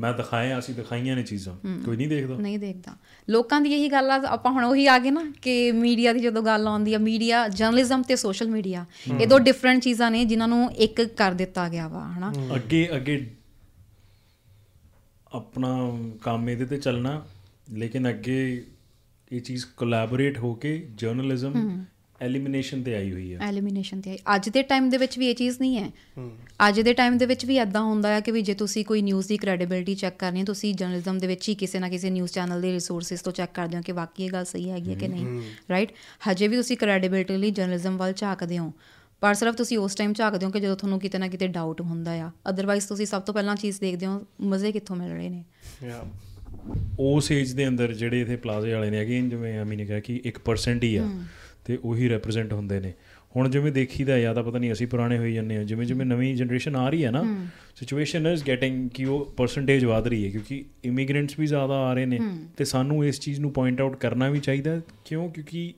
ਮੈਂ 0.00 0.12
ਦਿਖਾਇਆ 0.12 0.58
ਅਸੀਂ 0.58 0.74
ਦਿਖਾਈਆਂ 0.74 1.16
ਨੇ 1.16 1.22
ਚੀਜ਼ਾਂ। 1.22 1.54
ਕੋਈ 1.84 1.96
ਨਹੀਂ 1.96 2.08
ਦੇਖਦਾ। 2.08 2.36
ਨਹੀਂ 2.36 2.58
ਦੇਖਦਾ। 2.58 2.96
ਲੋਕਾਂ 3.30 3.60
ਦੀ 3.60 3.74
ਇਹੀ 3.74 3.88
ਗੱਲ 3.88 4.10
ਆ 4.10 4.20
ਆਪਾਂ 4.26 4.52
ਹੁਣ 4.52 4.64
ਉਹੀ 4.64 4.86
ਆ 4.86 4.98
ਗਏ 4.98 5.10
ਨਾ 5.10 5.32
ਕਿ 5.42 5.72
ਮੀਡੀਆ 5.72 6.12
ਦੀ 6.12 6.20
ਜਦੋਂ 6.20 6.42
ਗੱਲ 6.42 6.68
ਆਉਂਦੀ 6.68 6.94
ਆ 6.94 6.98
ਮੀਡੀਆ 6.98 7.48
ਜਰਨਲਿਜ਼ਮ 7.48 8.02
ਤੇ 8.02 8.16
ਸੋਸ਼ਲ 8.16 8.48
ਮੀਡੀਆ 8.48 8.84
ਇਹ 9.20 9.26
ਦੋ 9.26 9.38
ਡਿਫਰੈਂਟ 9.38 9.82
ਚੀਜ਼ਾਂ 9.82 10.10
ਨੇ 10.10 10.24
ਜਿਨ੍ਹਾਂ 10.24 10.48
ਨੂੰ 10.48 10.72
ਇੱਕ 10.72 11.02
ਕਰ 11.02 11.32
ਦਿੱਤਾ 11.32 11.68
ਗਿਆ 11.68 11.88
ਵਾ 11.88 12.04
ਹਨਾ? 12.18 12.32
ਅੱਗੇ 12.54 12.88
ਅੱਗੇ 12.96 13.30
ਆਪਣਾ 15.34 15.98
ਕੰਮ 16.22 16.48
ਇਹਦੇ 16.48 16.64
ਤੇ 16.64 16.76
ਚੱਲਣਾ 16.76 17.22
ਲੇਕਿਨ 17.72 18.08
ਅੱਗੇ 18.08 18.66
ਇਹ 19.32 19.40
ਚੀਜ਼ 19.40 19.64
ਕੋਲੈਬੋਰੇਟ 19.76 20.38
ਹੋ 20.38 20.54
ਕੇ 20.54 20.88
ਜਰਨਲਿਜ਼ਮ 20.94 21.84
ਐਲੀਮੀਨੇਸ਼ਨ 22.20 22.82
ਤੇ 22.82 22.94
ਆਈ 22.94 23.12
ਹੋਈ 23.12 23.34
ਹੈ 23.34 23.38
ਐਲੀਮੀਨੇਸ਼ਨ 23.40 24.00
ਤੇ 24.00 24.10
ਆਈ। 24.10 24.18
ਅੱਜ 24.34 24.48
ਦੇ 24.48 24.62
ਟਾਈਮ 24.62 24.88
ਦੇ 24.90 24.96
ਵਿੱਚ 24.96 25.18
ਵੀ 25.18 25.26
ਇਹ 25.26 25.34
ਚੀਜ਼ 25.34 25.60
ਨਹੀਂ 25.60 25.76
ਹੈ। 25.76 25.90
ਅੱਜ 26.68 26.80
ਦੇ 26.80 26.92
ਟਾਈਮ 26.94 27.18
ਦੇ 27.18 27.26
ਵਿੱਚ 27.26 27.44
ਵੀ 27.46 27.56
ਐਦਾਂ 27.56 27.82
ਹੁੰਦਾ 27.82 28.08
ਹੈ 28.08 28.20
ਕਿ 28.20 28.30
ਵੀ 28.30 28.42
ਜੇ 28.42 28.54
ਤੁਸੀਂ 28.54 28.84
ਕੋਈ 28.84 29.02
ਨਿਊਜ਼ 29.02 29.28
ਦੀ 29.28 29.36
ਕ੍ਰੈਡੀਬਿਲਿਟੀ 29.36 29.94
ਚੈੱਕ 29.94 30.18
ਕਰਨੀ 30.18 30.40
ਹੈ 30.40 30.44
ਤੁਸੀਂ 30.44 30.74
ਜਰਨਲਿਜ਼ਮ 30.74 31.18
ਦੇ 31.18 31.26
ਵਿੱਚ 31.26 31.48
ਹੀ 31.48 31.54
ਕਿਸੇ 31.54 31.78
ਨਾ 31.78 31.88
ਕਿਸੇ 31.88 32.10
ਨਿਊਜ਼ 32.10 32.32
ਚੈਨਲ 32.32 32.60
ਦੇ 32.60 32.72
ਰਿਸੋਰਸਸ 32.72 33.20
ਤੋਂ 33.20 33.32
ਚੈੱਕ 33.32 33.54
ਕਰਦੇ 33.54 33.76
ਹੋ 33.76 33.82
ਕਿ 33.82 33.92
ਵਾਕਈ 33.92 34.24
ਇਹ 34.24 34.30
ਗੱਲ 34.30 34.44
ਸਹੀ 34.44 34.70
ਹੈਗੀ 34.70 34.90
ਹੈ 34.90 34.94
ਕਿ 34.94 35.08
ਨਹੀਂ 35.08 35.42
ਰਾਈਟ 35.70 35.92
ਹਜੇ 36.30 36.48
ਵੀ 36.48 36.56
ਤੁਸੀਂ 36.56 36.76
ਕ੍ਰੈਡੀਬਿਲਿਟੀ 36.76 37.36
ਲਈ 37.36 37.50
ਜਰਨਲਿਜ਼ਮ 37.50 37.96
ਵੱਲ 37.96 38.12
ਝਾਕਦੇ 38.12 38.58
ਹੋ। 38.58 38.72
ਪਰ 39.20 39.34
ਸਿਰਫ 39.34 39.54
ਤੁਸੀਂ 39.54 39.78
ਉਸ 39.78 39.94
ਟਾਈਮ 39.94 40.12
ਝਾਕਦੇ 40.12 40.46
ਹੋ 40.46 40.50
ਕਿ 40.50 40.60
ਜਦੋਂ 40.60 40.76
ਤੁਹਾਨੂੰ 40.76 41.00
ਕਿਤੇ 41.00 41.18
ਨਾ 41.18 41.28
ਕਿਤੇ 41.28 41.46
ਡਾਊਟ 41.48 41.80
ਹੁੰਦਾ 41.80 42.12
ਆ। 42.12 42.30
ਅਦਰਵਾਈਜ਼ 42.48 42.86
ਤੁਸੀਂ 42.88 43.06
ਸਭ 43.06 43.22
ਤੋਂ 43.22 43.34
ਪਹਿਲਾਂ 43.34 43.56
ਚੀਜ਼ 43.56 43.80
ਦੇਖਦੇ 43.80 44.06
ਹੋ 44.06 44.22
ਮਜ਼ੇ 44.40 44.72
ਕਿੱਥੋਂ 44.72 44.96
ਮਿਲ 44.96 45.12
ਰਹੇ 45.12 45.28
ਨੇ? 45.28 45.44
ਯਾ 45.84 46.04
ਉਸ 46.98 47.32
ਏਜ 47.32 47.52
ਦੇ 47.52 47.68
ਅੰਦਰ 47.68 47.92
ਜਿਹੜੇ 47.92 48.20
ਇਥੇ 48.20 48.36
ਪਲਾਜ਼ੇ 48.36 48.72
ਵਾਲੇ 48.72 48.90
ਨੇ 48.90 49.02
ਅਗੇਨ 49.02 49.28
ਜਿਵੇਂ 49.28 49.62
ਅਮੀ 49.62 49.76
ਨੇ 49.76 49.84
ਕਿਹਾ 49.84 50.00
ਕਿ 50.00 50.20
1% 50.26 50.84
ਹੀ 50.84 50.96
ਆ 50.96 51.08
ਤੇ 51.64 51.78
ਉਹੀ 51.84 52.08
ਰਿਪਰੈਜ਼ੈਂਟ 52.08 52.52
ਹੁੰਦੇ 52.52 52.80
ਨੇ। 52.80 52.92
ਹੁਣ 53.36 53.48
ਜਿਵੇਂ 53.48 53.72
ਦੇਖੀਦਾ 53.72 54.18
ਜਾਂ 54.18 54.34
ਤਾਂ 54.34 54.42
ਪਤਾ 54.42 54.58
ਨਹੀਂ 54.58 54.72
ਅਸੀਂ 54.72 54.86
ਪੁਰਾਣੇ 54.86 55.18
ਹੋਈ 55.18 55.34
ਜਾਂਦੇ 55.34 55.56
ਆ 55.56 55.62
ਜਿਵੇਂ 55.62 55.86
ਜਿਵੇਂ 55.86 56.06
ਨਵੀਂ 56.06 56.36
ਜਨਰੇਸ਼ਨ 56.36 56.76
ਆ 56.76 56.88
ਰਹੀ 56.88 57.04
ਹੈ 57.04 57.10
ਨਾ 57.10 57.46
ਸਿਚੁਏਸ਼ਨ 57.76 58.26
ਇਜ਼ 58.26 58.44
ਗੈਟਿੰਗ 58.48 58.90
ਕਿ 58.90 59.04
ਉਹ 59.04 59.34
ਪਰਸੈਂਟੇਜ 59.36 59.84
ਵਧ 59.84 60.08
ਰਹੀ 60.08 60.24
ਹੈ 60.24 60.30
ਕਿਉਂਕਿ 60.30 60.64
ਇਮੀਗ੍ਰੈਂਟਸ 60.84 61.38
ਵੀ 61.38 61.46
ਜ਼ਿਆਦਾ 61.46 61.74
ਆ 61.74 61.92
ਰਹੇ 61.92 62.06
ਨੇ 62.06 62.20
ਤੇ 62.56 62.64
ਸਾਨੂੰ 62.64 63.04
ਇਸ 63.04 63.20
ਚੀਜ਼ 63.20 63.40
ਨੂੰ 63.40 63.52
ਪੁਆਇੰਟ 63.52 63.80
ਆਊਟ 63.80 63.96
ਕਰਨਾ 63.96 64.30
ਵੀ 64.30 64.40
ਚਾਹੀਦਾ। 64.40 64.80
ਕਿਉਂ? 65.04 65.30
ਕਿਉਂਕਿ 65.30 65.74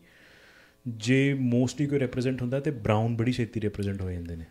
ਜੇ 0.88 1.34
ਮੋਸਟਲੀ 1.34 1.86
ਕੋਈ 1.86 1.98
ਰਿਪਰੈਜ਼ੈਂਟ 1.98 2.42
ਹੁੰਦਾ 2.42 2.60
ਤੇ 2.60 2.70
ਬ੍ਰਾਊਨ 2.70 3.16
ਬੜੀ 3.16 3.32
ਛੇਤੀ 3.32 3.60
ਰਿਪਰੈਜ਼ੈਂਟ 3.60 4.02
ਹੋ 4.02 4.10
ਜਾਂਦੇ 4.10 4.36
ਨੇ। 4.36 4.44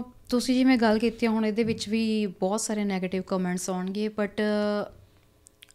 ਅ 0.00 0.10
ਤੁਸੀਂ 0.28 0.54
ਜਿਵੇਂ 0.54 0.78
ਗੱਲ 0.78 0.98
ਕੀਤੀ 0.98 1.26
ਹੁਣ 1.26 1.46
ਇਹਦੇ 1.46 1.64
ਵਿੱਚ 1.64 1.88
ਵੀ 1.88 2.26
ਬਹੁਤ 2.26 2.60
ਸਾਰੇ 2.60 2.82
네ਗੇਟਿਵ 2.82 3.22
ਕਮੈਂਟਸ 3.26 3.70
ਆਉਣਗੇ 3.70 4.08
ਬਟ 4.08 4.40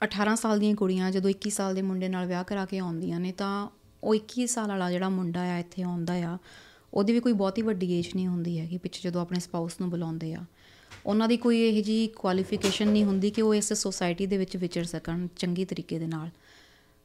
18 0.06 0.36
ਸਾਲ 0.36 0.60
ਦੀਆਂ 0.60 0.76
ਕੁੜੀਆਂ 0.76 1.12
ਜਦੋਂ 1.12 1.30
21 1.30 1.50
ਸਾਲ 1.50 1.76
ਦੇ 1.76 1.82
ਮੁੰਡੇ 1.82 2.08
ਨਾਲ 2.08 2.26
ਵਿਆਹ 2.26 2.44
ਕਰਾ 2.44 2.66
ਕੇ 2.66 2.78
ਆਉਂਦੀਆਂ 2.78 3.20
ਨੇ 3.20 3.32
ਤਾਂ 3.32 3.70
ਉਹ 4.04 4.16
21 4.16 4.48
ਸਾਲ 4.48 4.68
ਵਾਲਾ 4.68 4.92
ਜਿਹੜਾ 4.92 5.10
ਮੁੰਡਾ 5.10 5.42
ਆ, 5.42 5.60
ਇੱਥੇ 5.60 5.82
ਆਉਂਦਾ 5.82 6.14
ਆ, 6.14 6.38
ਉਹਦੀ 6.94 7.14
ਵੀ 7.14 7.20
ਕੋਈ 7.20 7.34
ਬਹੁਤੀ 7.34 7.62
ਵੱਡੀ 7.62 7.94
ਏਜ 7.94 8.08
ਨਹੀਂ 8.16 8.28
ਹੁੰਦੀ 8.28 8.60
ਹੈਗੀ 8.60 8.78
ਪਿੱਛੇ 8.78 9.00
ਜਦੋਂ 9.04 9.22
ਆਪਣੇ 9.22 9.40
ਸਪਾਊਸ 9.40 9.82
ਨੂੰ 9.82 9.90
ਬੁਲਾਉਂਦੇ 9.90 10.34
ਆ। 10.34 10.46
ਉਹਨਾਂ 11.06 11.28
ਦੀ 11.28 11.38
ਕੋਈ 11.38 11.62
ਇਹੋ 11.62 11.82
ਜੀ 11.82 12.08
ਕੁਆਲੀਫਿਕੇਸ਼ਨ 12.08 12.88
ਨਹੀਂ 12.88 13.04
ਹੁੰਦੀ 13.04 13.32
ਕਿ 13.32 13.42
ਉਹ 13.42 13.56
ਇਸ 13.56 13.74
ਸੋਸਾਇਟੀ 13.74 14.26
ਦੇ 14.26 14.38
ਵਿੱਚ 14.38 14.58
ਵਿਚਰ 14.58 14.84
ਸਕਣ 14.84 15.28
ਚੰਗੀ 15.36 15.66
ਤਰੀਕੇ 15.66 16.00
ਦੇ 16.00 16.08
ਨਾਲ। 16.08 16.30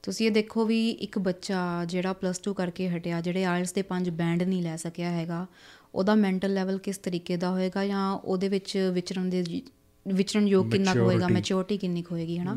ਤੁਸੀਂ 0.02 0.27
ਇਹ 0.27 0.31
ਦੇਖੋ 0.31 0.64
ਵੀ 0.64 0.90
ਇੱਕ 0.90 1.19
ਬੱਚਾ 1.19 1.85
ਜਿਹੜਾ 1.85 2.12
ਪਲੱਸ 2.12 2.40
2 2.48 2.55
ਕਰਕੇ 2.55 2.89
ਹਟਿਆ, 2.89 3.20
ਜਿਹੜੇ 3.20 3.44
ਆਇਲਸ 3.44 3.73
ਦੇ 3.73 3.82
ਪੰਜ 3.82 4.10
ਬੈਂਡ 4.10 4.43
ਨਹੀਂ 4.43 4.62
ਲੈ 4.62 4.77
ਸਕਿਆ 4.77 5.10
ਹੈਗਾ, 5.10 5.47
ਉਹਦਾ 5.94 6.14
ਮੈਂਟਲ 6.14 6.55
ਲੈਵਲ 6.55 6.78
ਕਿਸ 6.78 6.98
ਤਰੀਕੇ 6.98 7.36
ਦਾ 7.36 7.51
ਹੋਏਗਾ 7.51 7.86
ਜਾਂ 7.86 8.12
ਉਹਦੇ 8.12 8.48
ਵਿੱਚ 8.48 8.90
ਵਿਚਰਨ 8.93 9.31
ਦੇ 9.31 9.43
ਜੀ- 9.43 9.70
ਵਿਚਰਨ 10.06 10.48
ਯੋਗ 10.48 10.70
ਕਿੰਨਾ 10.70 10.92
ਹੋਏਗਾ 10.92 11.10
Maturity. 11.14 11.32
ਮੈਚੁਰਿਟੀ 11.32 11.78
ਕਿੰਨੀ 11.78 12.04
ਹੋਏਗੀ 12.12 12.38
ਹਨਾ? 12.38 12.56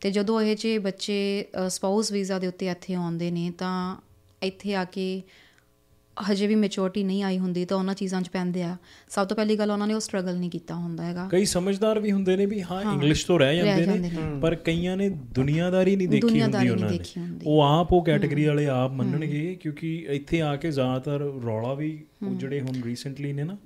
ਤੇ 0.00 0.10
ਜਦੋਂ 0.10 0.40
ਇਹ 0.42 0.56
ਜੇ 0.56 0.78
ਬੱਚੇ 0.78 1.44
ਸਪਾਊਸ 1.68 2.12
ਵੀਜ਼ਾ 2.12 2.38
ਦੇ 2.38 2.46
ਉੱਤੇ 2.46 2.66
ਇੱਥੇ 2.66 2.94
ਆਉਂਦੇ 2.94 3.30
ਨੇ 3.30 3.50
ਤਾਂ 3.58 3.96
ਇੱਥੇ 4.42 4.74
ਆ 4.74 4.84
ਕੇ 4.84 5.22
ਹਜੇ 6.30 6.46
ਵੀ 6.46 6.54
ਮੈਚੁਰਿਟੀ 6.54 7.02
ਨਹੀਂ 7.04 7.22
ਆਈ 7.24 7.38
ਹੁੰਦੀ 7.38 7.64
ਤਾਂ 7.64 7.76
ਉਹਨਾਂ 7.76 7.94
ਚੀਜ਼ਾਂ 7.94 8.20
'ਚ 8.22 8.28
ਪੈਂਦੇ 8.28 8.62
ਆ। 8.62 8.76
ਸਭ 9.08 9.26
ਤੋਂ 9.26 9.36
ਪਹਿਲੀ 9.36 9.56
ਗੱਲ 9.58 9.70
ਉਹਨਾਂ 9.70 9.86
ਨੇ 9.86 9.94
ਉਹ 9.94 10.00
ਸਟਰਗਲ 10.00 10.36
ਨਹੀਂ 10.36 10.50
ਕੀਤਾ 10.50 10.74
ਹੁੰਦਾ 10.74 11.04
ਹੈਗਾ। 11.04 11.28
ਕਈ 11.32 11.44
ਸਮਝਦਾਰ 11.44 12.00
ਵੀ 12.00 12.12
ਹੁੰਦੇ 12.12 12.36
ਨੇ 12.36 12.46
ਵੀ 12.46 12.62
ਹਾਂ 12.62 12.80
ਇੰਗਲਿਸ਼ 12.82 13.26
ਤੋਂ 13.26 13.38
ਰਹਿ 13.38 13.56
ਜਾਂਦੇ 13.56 13.86
ਨੇ 13.86 14.10
ਪਰ 14.42 14.54
ਕਈਆਂ 14.54 14.96
ਨੇ 14.96 15.08
ਦੁਨੀਆਦਾਰੀ 15.08 15.96
ਨਹੀਂ 15.96 16.08
ਦੇਖੀ 16.08 16.40
ਹੁੰਦੀ 16.42 16.68
ਉਹਨਾਂ 16.68 16.90
ਨੇ। 16.90 16.98
ਉਹ 17.46 17.62
ਆਪ 17.62 17.92
ਉਹ 17.92 18.04
ਕੈਟਾਗਰੀ 18.04 18.44
ਵਾਲੇ 18.44 18.66
ਆਪ 18.66 18.92
ਮੰਨਣਗੇ 18.92 19.54
ਕਿਉਂਕਿ 19.54 20.06
ਇੱਥੇ 20.10 20.40
ਆ 20.42 20.56
ਕੇ 20.56 20.70
ਜ਼ਿਆਦਾਤਰ 20.70 21.20
ਰੌਲਾ 21.44 21.74
ਵੀ 21.74 22.04
ਉਹ 22.26 22.34
ਜਿਹੜੇ 22.34 22.60
ਹੁਣ 22.60 22.82
ਰੀਸੈਂਟਲੀ 22.84 23.32
ਨੇ 23.32 23.44
ਨਾ 23.44 23.56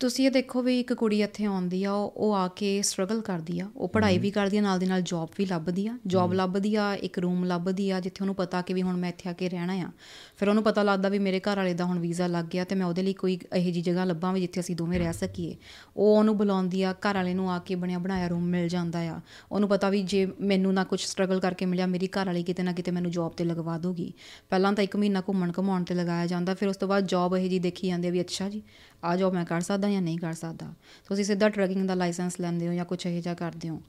ਤੁਸੀਂ 0.00 0.26
ਇਹ 0.26 0.30
ਦੇਖੋ 0.30 0.62
ਵੀ 0.62 0.80
ਇੱਕ 0.80 0.92
ਕੁੜੀ 0.92 1.22
ਇੱਥੇ 1.22 1.44
ਆਉਂਦੀ 1.44 1.84
ਆ 1.84 1.92
ਉਹ 1.92 2.34
ਆ 2.34 2.48
ਕੇ 2.48 2.82
ਸਟਰਗਲ 2.82 3.20
ਕਰਦੀ 3.20 3.60
ਆ। 3.60 3.68
ਉਹ 3.76 3.88
ਪੜ੍ਹਾਈ 3.88 4.18
ਵੀ 4.18 4.30
ਕਰਦੀ 4.30 4.58
ਆ 4.58 4.60
ਨਾਲ 4.60 4.78
ਦੀ 4.78 4.86
ਨਾਲ 4.86 5.02
ਜੌਬ 5.02 5.28
ਵੀ 5.38 5.46
ਲੱਭਦੀ 5.46 5.86
ਆ। 5.86 5.98
ਜੌਬ 6.06 6.32
ਲੱਭਦੀ 6.32 6.74
ਆ 6.74 6.94
ਇੱਕ 6.94 7.18
ਰੂਮ 7.18 7.44
ਲੱਭਦੀ 7.44 7.90
ਆ 7.90 8.00
ਜਿੱਥੇ 8.00 8.22
ਉਹਨੂੰ 8.22 8.34
ਪਤਾ 8.34 8.62
ਕਿ 8.62 8.74
ਵੀ 8.74 8.82
ਹੁਣ 8.82 8.96
ਮੈਂ 8.96 9.08
ਇੱਥੇ 9.08 9.28
ਆ 9.28 9.32
ਕੇ 9.32 9.48
ਰਹਿਣਾ 9.48 9.72
ਆ। 9.72 9.90
ਫਿਰ 10.36 10.48
ਉਹਨੂੰ 10.48 10.62
ਪਤਾ 10.62 10.82
ਲੱਗਦਾ 10.82 11.08
ਵੀ 11.08 11.18
ਮੇਰੇ 11.18 11.40
ਘਰ 11.40 11.56
ਵਾਲੇ 11.56 11.74
ਦਾ 11.74 11.84
ਹੁਣ 11.84 11.98
ਵੀਜ਼ਾ 11.98 12.26
ਲੱਗ 12.26 12.44
ਗਿਆ 12.44 12.64
ਤੇ 12.64 12.74
ਮੈਂ 12.74 12.86
ਉਹਦੇ 12.86 13.02
ਲਈ 13.02 13.12
ਕੋਈ 13.12 13.38
ਇਹੋ 13.56 13.70
ਜੀ 13.70 13.82
ਜਗ੍ਹਾ 13.82 14.04
ਲੱਭਾਂ 14.04 14.32
ਵੀ 14.32 14.40
ਜਿੱਥੇ 14.40 14.60
ਅਸੀਂ 14.60 14.76
ਦੋਵੇਂ 14.76 14.98
ਰਹਿ 14.98 15.12
ਸਕੀਏ। 15.12 15.56
ਉਹ 15.96 16.16
ਉਹਨੂੰ 16.18 16.36
ਬੁਲਾਉਂਦੀ 16.36 16.82
ਆ 16.82 16.92
ਘਰ 16.92 17.14
ਵਾਲੇ 17.14 17.34
ਨੂੰ 17.34 17.50
ਆ 17.52 17.58
ਕੇ 17.58 17.74
ਬਣਿਆ 17.74 17.98
ਬਣਾਇਆ 17.98 18.28
ਰੂਮ 18.28 18.44
ਮਿਲ 18.44 18.68
ਜਾਂਦਾ 18.68 18.98
ਆ। 18.98 19.20
ਉਹਨੂੰ 19.52 19.68
ਪਤਾ 19.68 19.90
ਵੀ 19.90 20.02
ਜੇ 20.02 20.26
ਮੈਨੂੰ 20.40 20.74
ਨਾ 20.74 20.84
ਕੁਝ 20.84 21.00
ਸਟਰਗਲ 21.00 21.40
ਕਰਕੇ 21.40 21.66
ਮਿਲਿਆ 21.66 21.86
ਮੇਰੀ 21.86 22.08
ਘਰ 22.08 22.26
ਵਾਲੀ 22.26 22.42
ਕਿਤੇ 22.42 22.62
ਨਾ 22.62 22.72
ਕਿਤੇ 22.72 22.90
ਮੈਨੂੰ 22.90 23.10
ਜੌਬ 23.10 23.32
ਤੇ 23.32 23.44
ਲਗਵਾ 23.44 23.78
ਦੋਗੀ 23.78 24.12
ਪਹਿਲਾਂ 24.50 24.72
ਤਾਂ 24.72 24.84
ਇੱਕ 24.84 24.96
ਮਹੀਨਾ 24.96 25.22
ਘੁੰਮਣ 25.28 25.52
ਘਮਾਉਣ 25.60 25.84
ਤੇ 25.84 25.94
ਲਗਾਇਆ 25.94 26.26
ਜਾਂਦਾ 26.26 26.54
ਫਿਰ 26.54 26.68
ਉਸ 26.68 26.76
ਤੋਂ 26.76 26.88
ਬਾਅਦ 26.88 27.06
ਜੌਬ 27.06 27.36
ਇਹ 27.36 27.48
ਜੀ 27.50 27.58
ਦੇਖੀ 27.58 27.88
ਜਾਂਦੀ 27.88 28.10
ਵੀ 28.10 28.20
ਅੱਛਾ 28.20 28.48
ਜੀ 28.48 28.62
ਆ 29.04 29.16
ਜੌਬ 29.16 29.34
ਮੈਂ 29.34 29.44
ਕਰ 29.44 29.60
ਸਕਦਾ 29.60 29.90
ਜਾਂ 29.90 30.02
ਨਹੀਂ 30.02 30.18
ਕਰ 30.18 30.32
ਸਕਦਾ? 30.32 30.74
ਤੁਸੀਂ 31.08 31.24
ਸਿੱਧਾ 31.24 31.48
ਟਰੱਕਿੰਗ 31.48 31.88
ਦਾ 31.88 31.94
ਲਾਇਸੈਂਸ 31.94 32.40
ਲੈਂਦੇ 32.40 32.68
ਹੋ 32.68 32.72
ਜਾਂ 32.72 32.84
ਕੁਝ 32.84 33.06
ਇਹੋ 33.06 33.20
ਜਿਹਾ 33.20 33.34
ਕਰਦੇ 33.34 33.68
ਹੋ? 33.68 33.80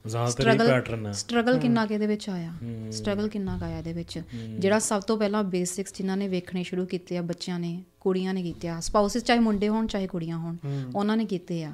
ਆ। 1.06 1.12
ਸਟਰਗਲ 1.12 1.58
ਕਿੰਨਾ 1.58 1.86
ਕੁ 1.86 1.94
ਇਹਦੇ 1.94 2.06
ਵਿੱਚ 2.06 2.28
ਆਇਆ? 2.28 2.52
ਸਟਰਗਲ 2.90 3.28
ਕਿੰਨਾ 3.28 3.58
ਕੁ 3.58 3.64
ਆਇਆ 3.64 3.78
ਇਹਦੇ 3.78 3.92
ਵਿੱਚ? 3.92 4.22
ਜਿਹੜਾ 4.58 4.78
ਸਭ 4.78 5.02
ਤੋਂ 5.02 5.18
ਪਹਿਲਾਂ 5.18 5.44
ਬੇਸਿਕਸ 5.44 5.94
ਜਿਨ੍ਹਾਂ 5.94 6.16
ਨੇ 6.16 6.28
ਵੇਖਣੇ 6.28 6.62
ਸ਼ੁਰੂ 6.62 6.86
ਕੀਤੇ 6.86 7.16
ਆ 7.18 7.22
ਬੱਚਿਆਂ 7.22 7.58
ਨੇ 7.60 7.82
ਕੁੜੀਆਂ 8.00 8.34
ਨੇ 8.34 8.42
ਕੀਤੇ 8.42 8.68
ਆ 8.68 8.80
ਸਪਾਊਸਸ 8.80 9.24
ਚਾਹੇ 9.24 9.38
ਮੁੰਡੇ 9.38 9.68
ਹੋਣ 9.68 9.86
ਚਾਹੇ 9.86 10.06
ਕੁੜੀਆਂ 10.06 10.38
ਹੋਣ 10.38 10.56
ਉਹਨਾਂ 10.96 11.16
ਨੇ 11.16 11.24
ਕੀਤੇ 11.24 11.64
ਆ। 11.64 11.72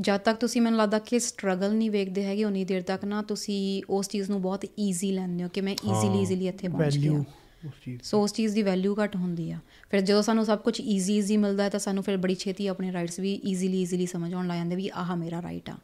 ਜਦ 0.00 0.16
ਤੱਕ 0.16 0.38
ਤੁਸੀਂ 0.38 0.60
ਮੈਨੂੰ 0.62 0.78
ਲੱਗਦਾ 0.78 0.98
ਕਿ 0.98 1.18
ਸਟਰਗਲ 1.18 1.74
ਨਹੀਂ 1.74 1.90
ਵੇਖਦੇ 1.90 2.24
ਹੈਗੇ 2.24 2.44
ਉਨੀ 2.44 2.64
ਦੇਰ 2.64 2.82
ਤੱਕ 2.82 3.04
ਨਾ 3.04 3.22
ਤੁਸੀਂ 3.22 3.82
ਉਸ 3.90 4.08
ਚੀਜ਼ 4.08 4.30
ਨੂੰ 4.30 4.42
ਬਹੁਤ 4.42 4.66
ਈਜ਼ੀ 4.78 5.12
ਲੈਂਦੇ 5.12 5.44
ਹੋ 5.44 5.48
ਕਿ 5.48 5.60
ਮੈਂ 5.60 5.72
ਈਜ਼ੀਲੀ 5.72 6.22
ਈਜ਼ੀਲੀ 6.22 6.48
ਇੱਥੇ 6.48 6.68
ਪਹੁੰਚ 6.68 6.98
ਗਿਆ। 6.98 7.24
ਉਸ 7.66 7.72
ਚੀਜ਼ 7.84 8.00
ਸੋ 8.02 8.22
ਉਸ 8.22 8.32
ਚੀਜ਼ 8.32 8.54
ਦੀ 8.54 8.62
ਵੈਲਿਊ 8.62 8.94
ਘੱਟ 9.02 9.16
ਹੁੰਦੀ 9.16 9.50
ਆ। 9.50 9.58
ਫਿਰ 9.90 10.00
ਜਦੋਂ 10.00 10.22
ਸਾਨੂੰ 10.22 10.44
ਸਭ 10.44 10.58
ਕੁਝ 10.58 10.80
ਈਜ਼ੀ 10.80 11.16
ਈਜ਼ੀ 11.16 11.36
ਮਿਲਦਾ 11.36 11.64
ਹੈ 11.64 11.68
ਤਾਂ 11.68 11.80
ਸਾਨੂੰ 11.80 12.02
ਫਿਰ 12.02 12.16
ਬੜੀ 12.16 12.34
ਛੇਤੀ 12.34 12.66
ਆਪਣੇ 12.66 12.92
ਰਾਈਟਸ 12.92 13.20
ਵੀ 13.20 13.34
ਈਜ਼ੀਲੀ 13.44 13.80
ਈਜ਼ੀਲੀ 13.82 14.06
ਸਮਝ 14.06 14.34
ਆਉਣ 14.34 14.46
ਲੱਗ 14.46 14.56
ਜਾਂਦੇ 14.56 14.76
ਵੀ 14.76 14.90
ਆਹ 14.94 15.16
ਮੇਰਾ 15.16 15.42
ਰਾਈਟ 15.42 15.70
ਆ। 15.70 15.76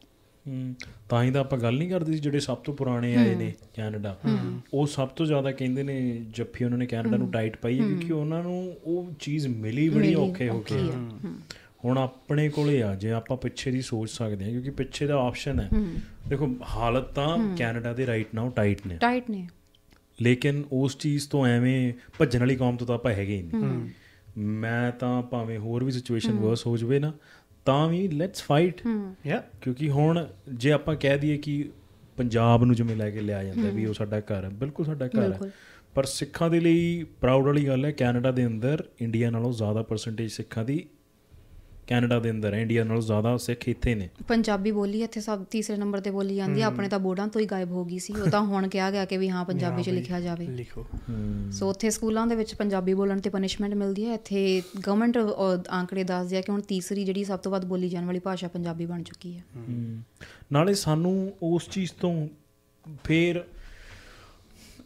ਤਾਂ 1.09 1.23
ਹੀ 1.23 1.31
ਤਾਂ 1.31 1.41
ਆਪਾਂ 1.41 1.57
ਗੱਲ 1.59 1.77
ਨਹੀਂ 1.77 1.89
ਕਰਦੇ 1.89 2.13
ਸੀ 2.13 2.19
ਜਿਹੜੇ 2.19 2.39
ਸਭ 2.39 2.57
ਤੋਂ 2.57 2.73
ਪੁਰਾਣੇ 2.73 3.15
ਆਏ 3.15 3.35
ਨੇ 3.35 3.53
ਕੈਨੇਡਾ। 3.75 4.15
ਉਹ 4.73 4.87
ਸਭ 4.87 5.07
ਤੋਂ 5.07 5.25
ਜ਼ਿਆਦਾ 5.25 5.51
ਕਹਿੰਦੇ 5.51 5.83
ਨੇ 5.83 5.97
ਜੱਫੀ 6.29 6.65
ਉਹਨਾਂ 6.65 6.77
ਨੇ 6.77 6.85
ਕੈਨੇਡਾ 6.85 7.17
ਨੂੰ 7.17 7.31
ਟਾਈਟ 7.31 7.57
ਪਾਈ 7.57 7.79
ਹੈ 7.79 7.85
ਕਿਉਂਕਿ 7.85 8.13
ਉਹਨਾਂ 8.13 8.41
ਨੂੰ 8.43 8.75
ਉਹ 8.85 9.11
ਚੀਜ਼ 9.19 9.47
ਮਿਲੀ 9.47 9.87
ਬੜੀ 9.89 10.13
ਔਖੇ 10.15 10.49
ਹੋ 10.49 10.59
ਕੇ। 10.59 10.79
ਹੁਣ 11.85 11.97
ਆਪਣੇ 11.97 12.47
ਕੋਲੇ 12.49 12.81
ਆ 12.83 12.93
ਜੇ 12.95 13.11
ਆਪਾਂ 13.11 13.37
ਪਿੱਛੇ 13.37 13.71
ਦੀ 13.71 13.81
ਸੋਚ 13.81 14.09
ਸਕਦੇ 14.09 14.45
ਹਾਂ 14.45 14.51
ਕਿਉਂਕਿ 14.51 14.69
ਪਿੱਛੇ 14.69 15.07
ਦਾ 15.07 15.19
ਆਪਸ਼ਨ 15.19 15.59
ਹੈ। 15.59 15.69
ਦੇਖੋ 16.27 16.49
ਹਾਲਤ 16.69 17.11
ਤਾਂ 17.13 17.37
ਕੈਨੇਡਾ 17.57 17.93
ਦੇ 17.93 18.05
ਰਾਈਟ 18.07 18.33
ਨਾਓ 18.35 18.49
ਟਾਈਟ 18.49 18.87
ਨੇ। 18.87 18.95
ਟਾਈਟ 18.95 19.29
ਨੇ। 19.29 19.47
ਲੇਕਿਨ 20.21 20.63
ਉਸ 20.71 20.97
ਚੀਜ਼ 20.97 21.29
ਤੋਂ 21.29 21.45
ਐਵੇਂ 21.45 21.93
ਭੱਜਣ 22.19 22.39
ਵਾਲੀ 22.39 22.55
ਕੌਮ 22.55 22.75
ਤੋਂ 22.77 22.87
ਤਾਂ 22.87 22.95
ਆਪਾਂ 22.95 23.11
ਹੈਗੇ 23.13 23.37
ਹੀ 23.37 23.41
ਨਹੀਂ। 23.41 23.89
ਮੈਂ 24.37 24.91
ਤਾਂ 24.91 25.21
ਭਾਵੇਂ 25.21 25.59
ਹੋਰ 25.59 25.83
ਵੀ 25.83 25.91
ਸਿਚੁਏਸ਼ਨ 25.91 26.31
ਵਰਸ 26.31 26.67
ਹੋ 26.67 26.77
ਜਵੇ 26.77 26.99
ਨਾ 26.99 27.13
ਤਾਂ 27.65 27.87
ਵੀ 27.87 28.07
ਲੈਟਸ 28.07 28.43
ਫਾਈਟ 28.43 28.81
ਯਾ 29.27 29.43
ਕਿਉਂਕਿ 29.61 29.89
ਹੁਣ 29.89 30.27
ਜੇ 30.53 30.71
ਆਪਾਂ 30.71 30.95
ਕਹਿ 30.95 31.17
ਦਈਏ 31.17 31.37
ਕਿ 31.37 31.69
ਪੰਜਾਬ 32.17 32.63
ਨੂੰ 32.63 32.75
ਜਿਵੇਂ 32.75 32.95
ਲੈ 32.95 33.09
ਕੇ 33.11 33.21
ਲਿਆ 33.21 33.43
ਜਾਂਦਾ 33.43 33.69
ਵੀ 33.69 33.85
ਉਹ 33.85 33.93
ਸਾਡਾ 33.93 34.19
ਘਰ 34.19 34.43
ਹੈ 34.43 34.49
ਬਿਲਕੁਲ 34.49 34.85
ਸਾਡਾ 34.85 35.07
ਘਰ 35.07 35.33
ਹੈ। 35.33 35.51
ਪਰ 35.95 36.03
ਸਿੱਖਾਂ 36.03 36.49
ਦੇ 36.49 36.59
ਲਈ 36.59 37.03
ਪ੍ਰਾਊਡ 37.21 37.45
ਵਾਲੀ 37.45 37.67
ਗੱਲ 37.67 37.85
ਹੈ 37.85 37.91
ਕੈਨੇਡਾ 37.91 38.31
ਦੇ 38.31 38.45
ਅੰਦਰ 38.45 38.83
ਇੰਡੀਆ 39.01 39.29
ਨਾਲੋਂ 39.29 39.53
ਜ਼ਿਆਦਾ 39.53 39.81
ਪਰਸੈਂਟੇਜ 39.83 40.31
ਸਿੱਖਾਂ 40.31 40.65
ਦੀ 40.65 40.85
ਕੈਨੇਡਾ 41.87 42.19
ਦੇ 42.19 42.31
ਅੰਦਰ 42.31 42.53
ਹੈ 42.53 42.59
ਇੰਡੀਆ 42.59 42.83
ਨਾਲੋਂ 42.83 43.01
ਜ਼ਿਆਦਾ 43.01 43.35
ਸਿੱਖ 43.37 43.67
ਇੱਥੇ 43.69 43.93
ਨੇ। 43.95 44.09
ਪੰਜਾਬੀ 44.27 44.71
ਬੋਲੀ 44.71 45.01
ਇੱਥੇ 45.03 45.21
ਸਭ 45.21 45.43
ਤੀਸਰੇ 45.43 45.77
ਨੰਬਰ 45.77 45.99
ਤੇ 45.99 46.11
ਬੋਲੀ 46.11 46.35
ਜਾਂਦੀ 46.35 46.61
ਆ 46.61 46.65
ਆਪਣੇ 46.65 46.89
ਤਾਂ 46.89 46.99
ਬੋਰਡਾਂ 46.99 47.27
ਤੋਂ 47.27 47.41
ਹੀ 47.41 47.45
ਗਾਇਬ 47.45 47.71
ਹੋ 47.71 47.83
ਗਈ 47.85 47.99
ਸੀ 47.99 48.13
ਉਹ 48.13 48.27
ਤਾਂ 48.27 48.41
ਹੁਣ 48.41 48.67
ਕਿਹਾ 48.67 48.89
ਗਿਆ 48.91 49.05
ਕਿ 49.05 49.17
ਵੀ 49.17 49.29
ਹਾਂ 49.29 49.43
ਪੰਜਾਬੀ 49.45 49.83
'ਚ 49.83 49.89
ਲਿਖਿਆ 49.89 50.19
ਜਾਵੇ। 50.21 50.47
ਲਿਖੋ। 50.47 50.85
ਸੋ 51.51 51.69
ਉੱਥੇ 51.69 51.89
ਸਕੂਲਾਂ 51.89 52.27
ਦੇ 52.27 52.35
ਵਿੱਚ 52.35 52.55
ਪੰਜਾਬੀ 52.55 52.93
ਬੋਲਣ 52.93 53.19
ਤੇ 53.19 53.29
ਪਨਿਸ਼ਮੈਂਟ 53.29 53.73
ਮਿਲਦੀ 53.73 54.05
ਹੈ 54.05 54.13
ਇੱਥੇ 54.13 54.61
ਗਵਰਨਮੈਂਟ 54.87 55.17
ਆંકੜੇ 55.69 56.03
ਦੱਸਦੇ 56.03 56.37
ਆ 56.37 56.41
ਕਿ 56.41 56.51
ਹੁਣ 56.51 56.61
ਤੀਸਰੀ 56.61 57.05
ਜਿਹੜੀ 57.05 57.23
ਸਭ 57.23 57.39
ਤੋਂ 57.39 57.51
ਵੱਧ 57.51 57.65
ਬੋਲੀ 57.65 57.89
ਜਾਣ 57.89 58.05
ਵਾਲੀ 58.05 58.19
ਭਾਸ਼ਾ 58.19 58.47
ਪੰਜਾਬੀ 58.47 58.85
ਬਣ 58.85 59.03
ਚੁੱਕੀ 59.03 59.37
ਹੈ। 59.37 59.43
ਨਾਲੇ 60.51 60.73
ਸਾਨੂੰ 60.73 61.33
ਉਸ 61.43 61.69
ਚੀਜ਼ 61.69 61.91
ਤੋਂ 62.01 62.27
ਫੇਰ 63.03 63.43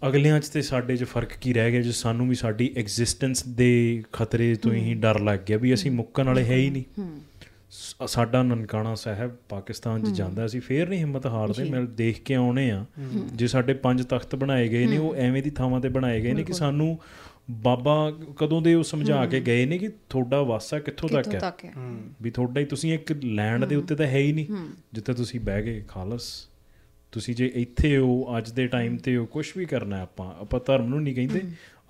ਅਗਲਿਆਂ 0.08 0.40
'ਚ 0.40 0.48
ਤੇ 0.50 0.62
ਸਾਡੇ 0.62 0.98
'ਚ 0.98 1.04
ਫ਼ਰਕ 1.04 1.30
ਕੀ 1.42 1.54
ਰਹਿ 1.54 1.72
ਗਿਆ 1.72 1.82
ਜੇ 1.82 1.92
ਸਾਨੂੰ 1.92 2.30
ਵੀ 2.30 2.36
ਸਾਡੀ 2.36 2.74
ਐਗਜ਼ਿਸਟੈਂਸ 2.78 3.44
ਦੇ 3.44 4.04
ਖਤਰੇ 4.14 4.56
ਤੋਂ 4.56 4.74
ਹੀ 4.74 4.94
ਡਰ 4.94 5.20
ਲੱਗ 5.20 5.40
ਗਿਆ 5.50 5.58
ਵੀ 5.58 5.74
ਅਸੀਂ 5.74 5.92
ਮੁੱਕਣ 5.92 6.26
ਵਾਲੇ 6.28 6.44
ਹੈ 6.46 6.56
ਹੀ 6.56 6.70
ਨਹੀਂ। 6.70 6.84
ਸ- 7.70 7.96
ਸਾਡਾ 8.08 8.44
ਨਨਕਾਣਾ 8.44 8.96
ਸਾਹਿਬ 8.96 9.36
ਪਾਕਿਸਤਾਨ 9.50 10.04
'ਚ 10.04 10.10
ਜਾਂਦਾ 10.10 10.46
ਅਸੀਂ 10.46 10.62
ਫੇਰ 10.62 10.90
ਨਹੀਂ 10.90 11.00
ਹਿੰਮਤ 11.00 11.26
ਹਾਰਦੇ 11.28 11.64
ਮੈਂ 11.64 11.82
ਦੇਖ 11.82 12.24
ਕੇ 12.24 12.36
ਆਉਣੇ 12.36 12.72
ਆ। 12.72 12.86
ਜੇ 13.34 13.48
ਸਾਡੇ 13.48 13.74
ਪੰਜ 13.74 14.04
ਤਖਤ 14.04 14.36
ਬਣਾਏ 14.36 14.68
ਗਏ 14.68 14.88
ਨੇ 14.88 14.98
ਉਹ 14.98 15.16
ਐਵੇਂ 15.16 15.44
ਦੀ 15.44 15.50
ਥਾਵਾਂ 15.50 15.82
ਤੇ 15.82 15.90
ਬਣਾਏ 15.90 16.22
ਗਏ 16.22 16.34
ਨੇ 16.34 16.44
ਕਿ 16.44 16.54
ਸਾਨੂੰ 16.54 17.00
ਬਾਬਾ 17.52 18.14
ਕਦੋਂ 18.38 18.62
ਦੇ 18.62 18.74
ਉਹ 18.74 18.84
ਸਮਝਾ 18.84 19.26
ਕੇ 19.26 19.40
ਗਏ 19.40 19.66
ਨੇ 19.66 19.78
ਕਿ 19.78 19.90
ਤੁਹਾਡਾ 20.10 20.42
ਵਾਸਾ 20.42 20.80
ਕਿੱਥੋਂ 20.80 21.10
ਤੱਕ 21.10 21.30
ਕਿੱਥੋਂ 21.30 21.48
ਹੈ? 21.48 21.52
ਤੱਕ 21.52 21.66
ਹੈ? 21.66 21.74
ਵੀ 22.22 22.32
ਤੁਹਾਡਾ 22.32 22.60
ਹੀ 22.62 22.66
ਤੁਸੀਂ 22.66 22.94
ਇੱਕ 22.94 23.12
ਲੈਂਡ 23.24 23.66
ਦੇ 23.66 23.76
ਉੱਤੇ 23.76 23.96
ਤਾਂ 23.96 24.06
ਹੈ 24.06 24.18
ਹੀ 24.18 24.32
ਨਹੀਂ। 24.32 24.48
ਜਿੱਥੇ 24.94 25.14
ਤੁਸੀਂ 25.14 25.40
ਬਹਿ 25.40 25.64
ਗਏ 25.64 25.84
ਖਾਲਸ। 25.88 26.48
ਤੁਸੀਂ 27.12 27.36
ਜੇ 27.36 27.52
ਇੱਥੇ 27.56 27.98
ਹੋ 27.98 28.38
ਅੱਜ 28.38 28.50
ਦੇ 28.52 28.68
ਟਾਈਮ 28.68 28.98
ਤੇ 28.98 29.16
ਹੋ 29.18 29.26
ਕੁਝ 29.26 29.46
ਵੀ 29.58 29.66
ਕਰਨਾ 29.66 29.98
ਹੈ 29.98 30.02
ਆਪਾਂ 30.02 30.32
ਆਪਾਂ 30.42 30.60
ਧਰਮ 30.66 30.88
ਨੂੰ 30.90 31.02
ਨਹੀਂ 31.04 31.16
ਕਹਿੰਦੇ। 31.16 31.42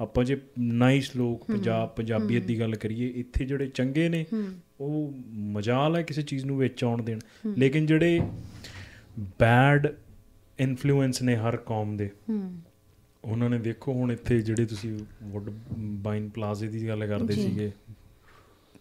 ਆਪਾਂ 0.02 0.24
ਜੇ 0.24 0.38
ਨਾਈਸ 0.60 1.16
ਲੋਕ 1.16 1.44
ਪੰਜਾਬ 1.46 1.90
ਪੰਜਾਬੀਅਤ 1.90 2.44
ਦੀ 2.44 2.60
ਗੱਲ 2.60 2.76
ਕਰੀਏ 2.76 3.08
ਇੱਥੇ 3.16 3.46
ਜਿਹੜੇ 3.46 3.68
ਚੰਗੇ 3.68 4.08
ਨੇ 4.10 4.26
ਉਹ 4.82 5.14
ਮਜਾਲ 5.52 5.96
ਹੈ 5.96 6.02
ਕਿਸੇ 6.02 6.22
ਚੀਜ਼ 6.22 6.46
ਨੂੰ 6.46 6.58
ਵਿੱਚ 6.58 6.84
ਆਉਣ 6.84 7.04
ਦੇਣ। 7.04 7.20
ਲੇਕਿਨ 7.58 7.86
ਜਿਹੜੇ 7.86 8.20
ਬੈਡ 9.40 9.88
ਇਨਫਲੂਐਂਸ 10.60 11.22
ਨੇ 11.22 11.36
ਹਰ 11.36 11.58
ਕੌਮ 11.58 11.96
ਦੇ 11.98 12.10
ਉਹਨਾਂ 12.30 13.50
ਨੇ 13.50 13.58
ਵੇਖੋ 13.58 13.94
ਹੁਣ 13.94 14.12
ਇੱਥੇ 14.12 14.42
ਜਿਹੜੇ 14.42 14.66
ਤੁਸੀਂ 14.66 14.98
ਵੁੱਡ 15.24 15.50
ਬਾਈਨ 15.78 16.30
ਪਲਾਜ਼ੇ 16.30 16.68
ਦੀ 16.68 16.88
ਗੱਲ 16.88 17.08
ਕਰਦੇ। 17.08 17.34
ਸੀਗੇ। 17.34 17.72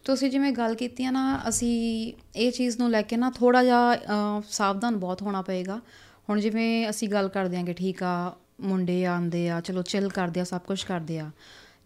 ਤੁਸੀਂ 0.03 0.29
ਜਿਵੇਂ 0.31 0.51
ਗੱਲ 0.51 0.75
ਕੀਤੀ 0.75 1.05
ਆ 1.05 1.11
ਨਾ 1.11 1.41
ਅਸੀਂ 1.49 2.13
ਇਹ 2.35 2.51
ਚੀਜ਼ 2.51 2.77
ਨੂੰ 2.77 2.89
ਲੈ 2.91 3.01
ਕੇ 3.01 3.17
ਨਾ 3.17 3.29
ਥੋੜਾ 3.29 3.63
ਜਿਹਾ 3.63 4.41
ਸਾਵਧਾਨ 4.49 4.95
ਬਹੁਤ 4.97 5.21
ਹੋਣਾ 5.21 5.41
ਪਏਗਾ। 5.41 5.79
ਹੁਣ 6.31 6.39
ਜਿਵੇਂ 6.39 6.89
ਅਸੀਂ 6.89 7.09
ਗੱਲ 7.09 7.27
ਕਰਦੇ 7.27 7.57
ਹਾਂ 7.57 7.63
ਕਿ 7.65 7.73
ਠੀਕ 7.73 8.03
ਆ 8.03 8.35
ਮੁੰਡੇ 8.61 9.05
ਆਂਦੇ 9.05 9.49
ਆ 9.49 9.61
ਚਲੋ 9.61 9.81
ਚਿਲ 9.81 10.09
ਕਰਦੇ 10.09 10.39
ਆ 10.39 10.43
ਸਭ 10.43 10.61
ਕੁਝ 10.61 10.83
ਕਰਦੇ 10.83 11.19
ਆ। 11.19 11.31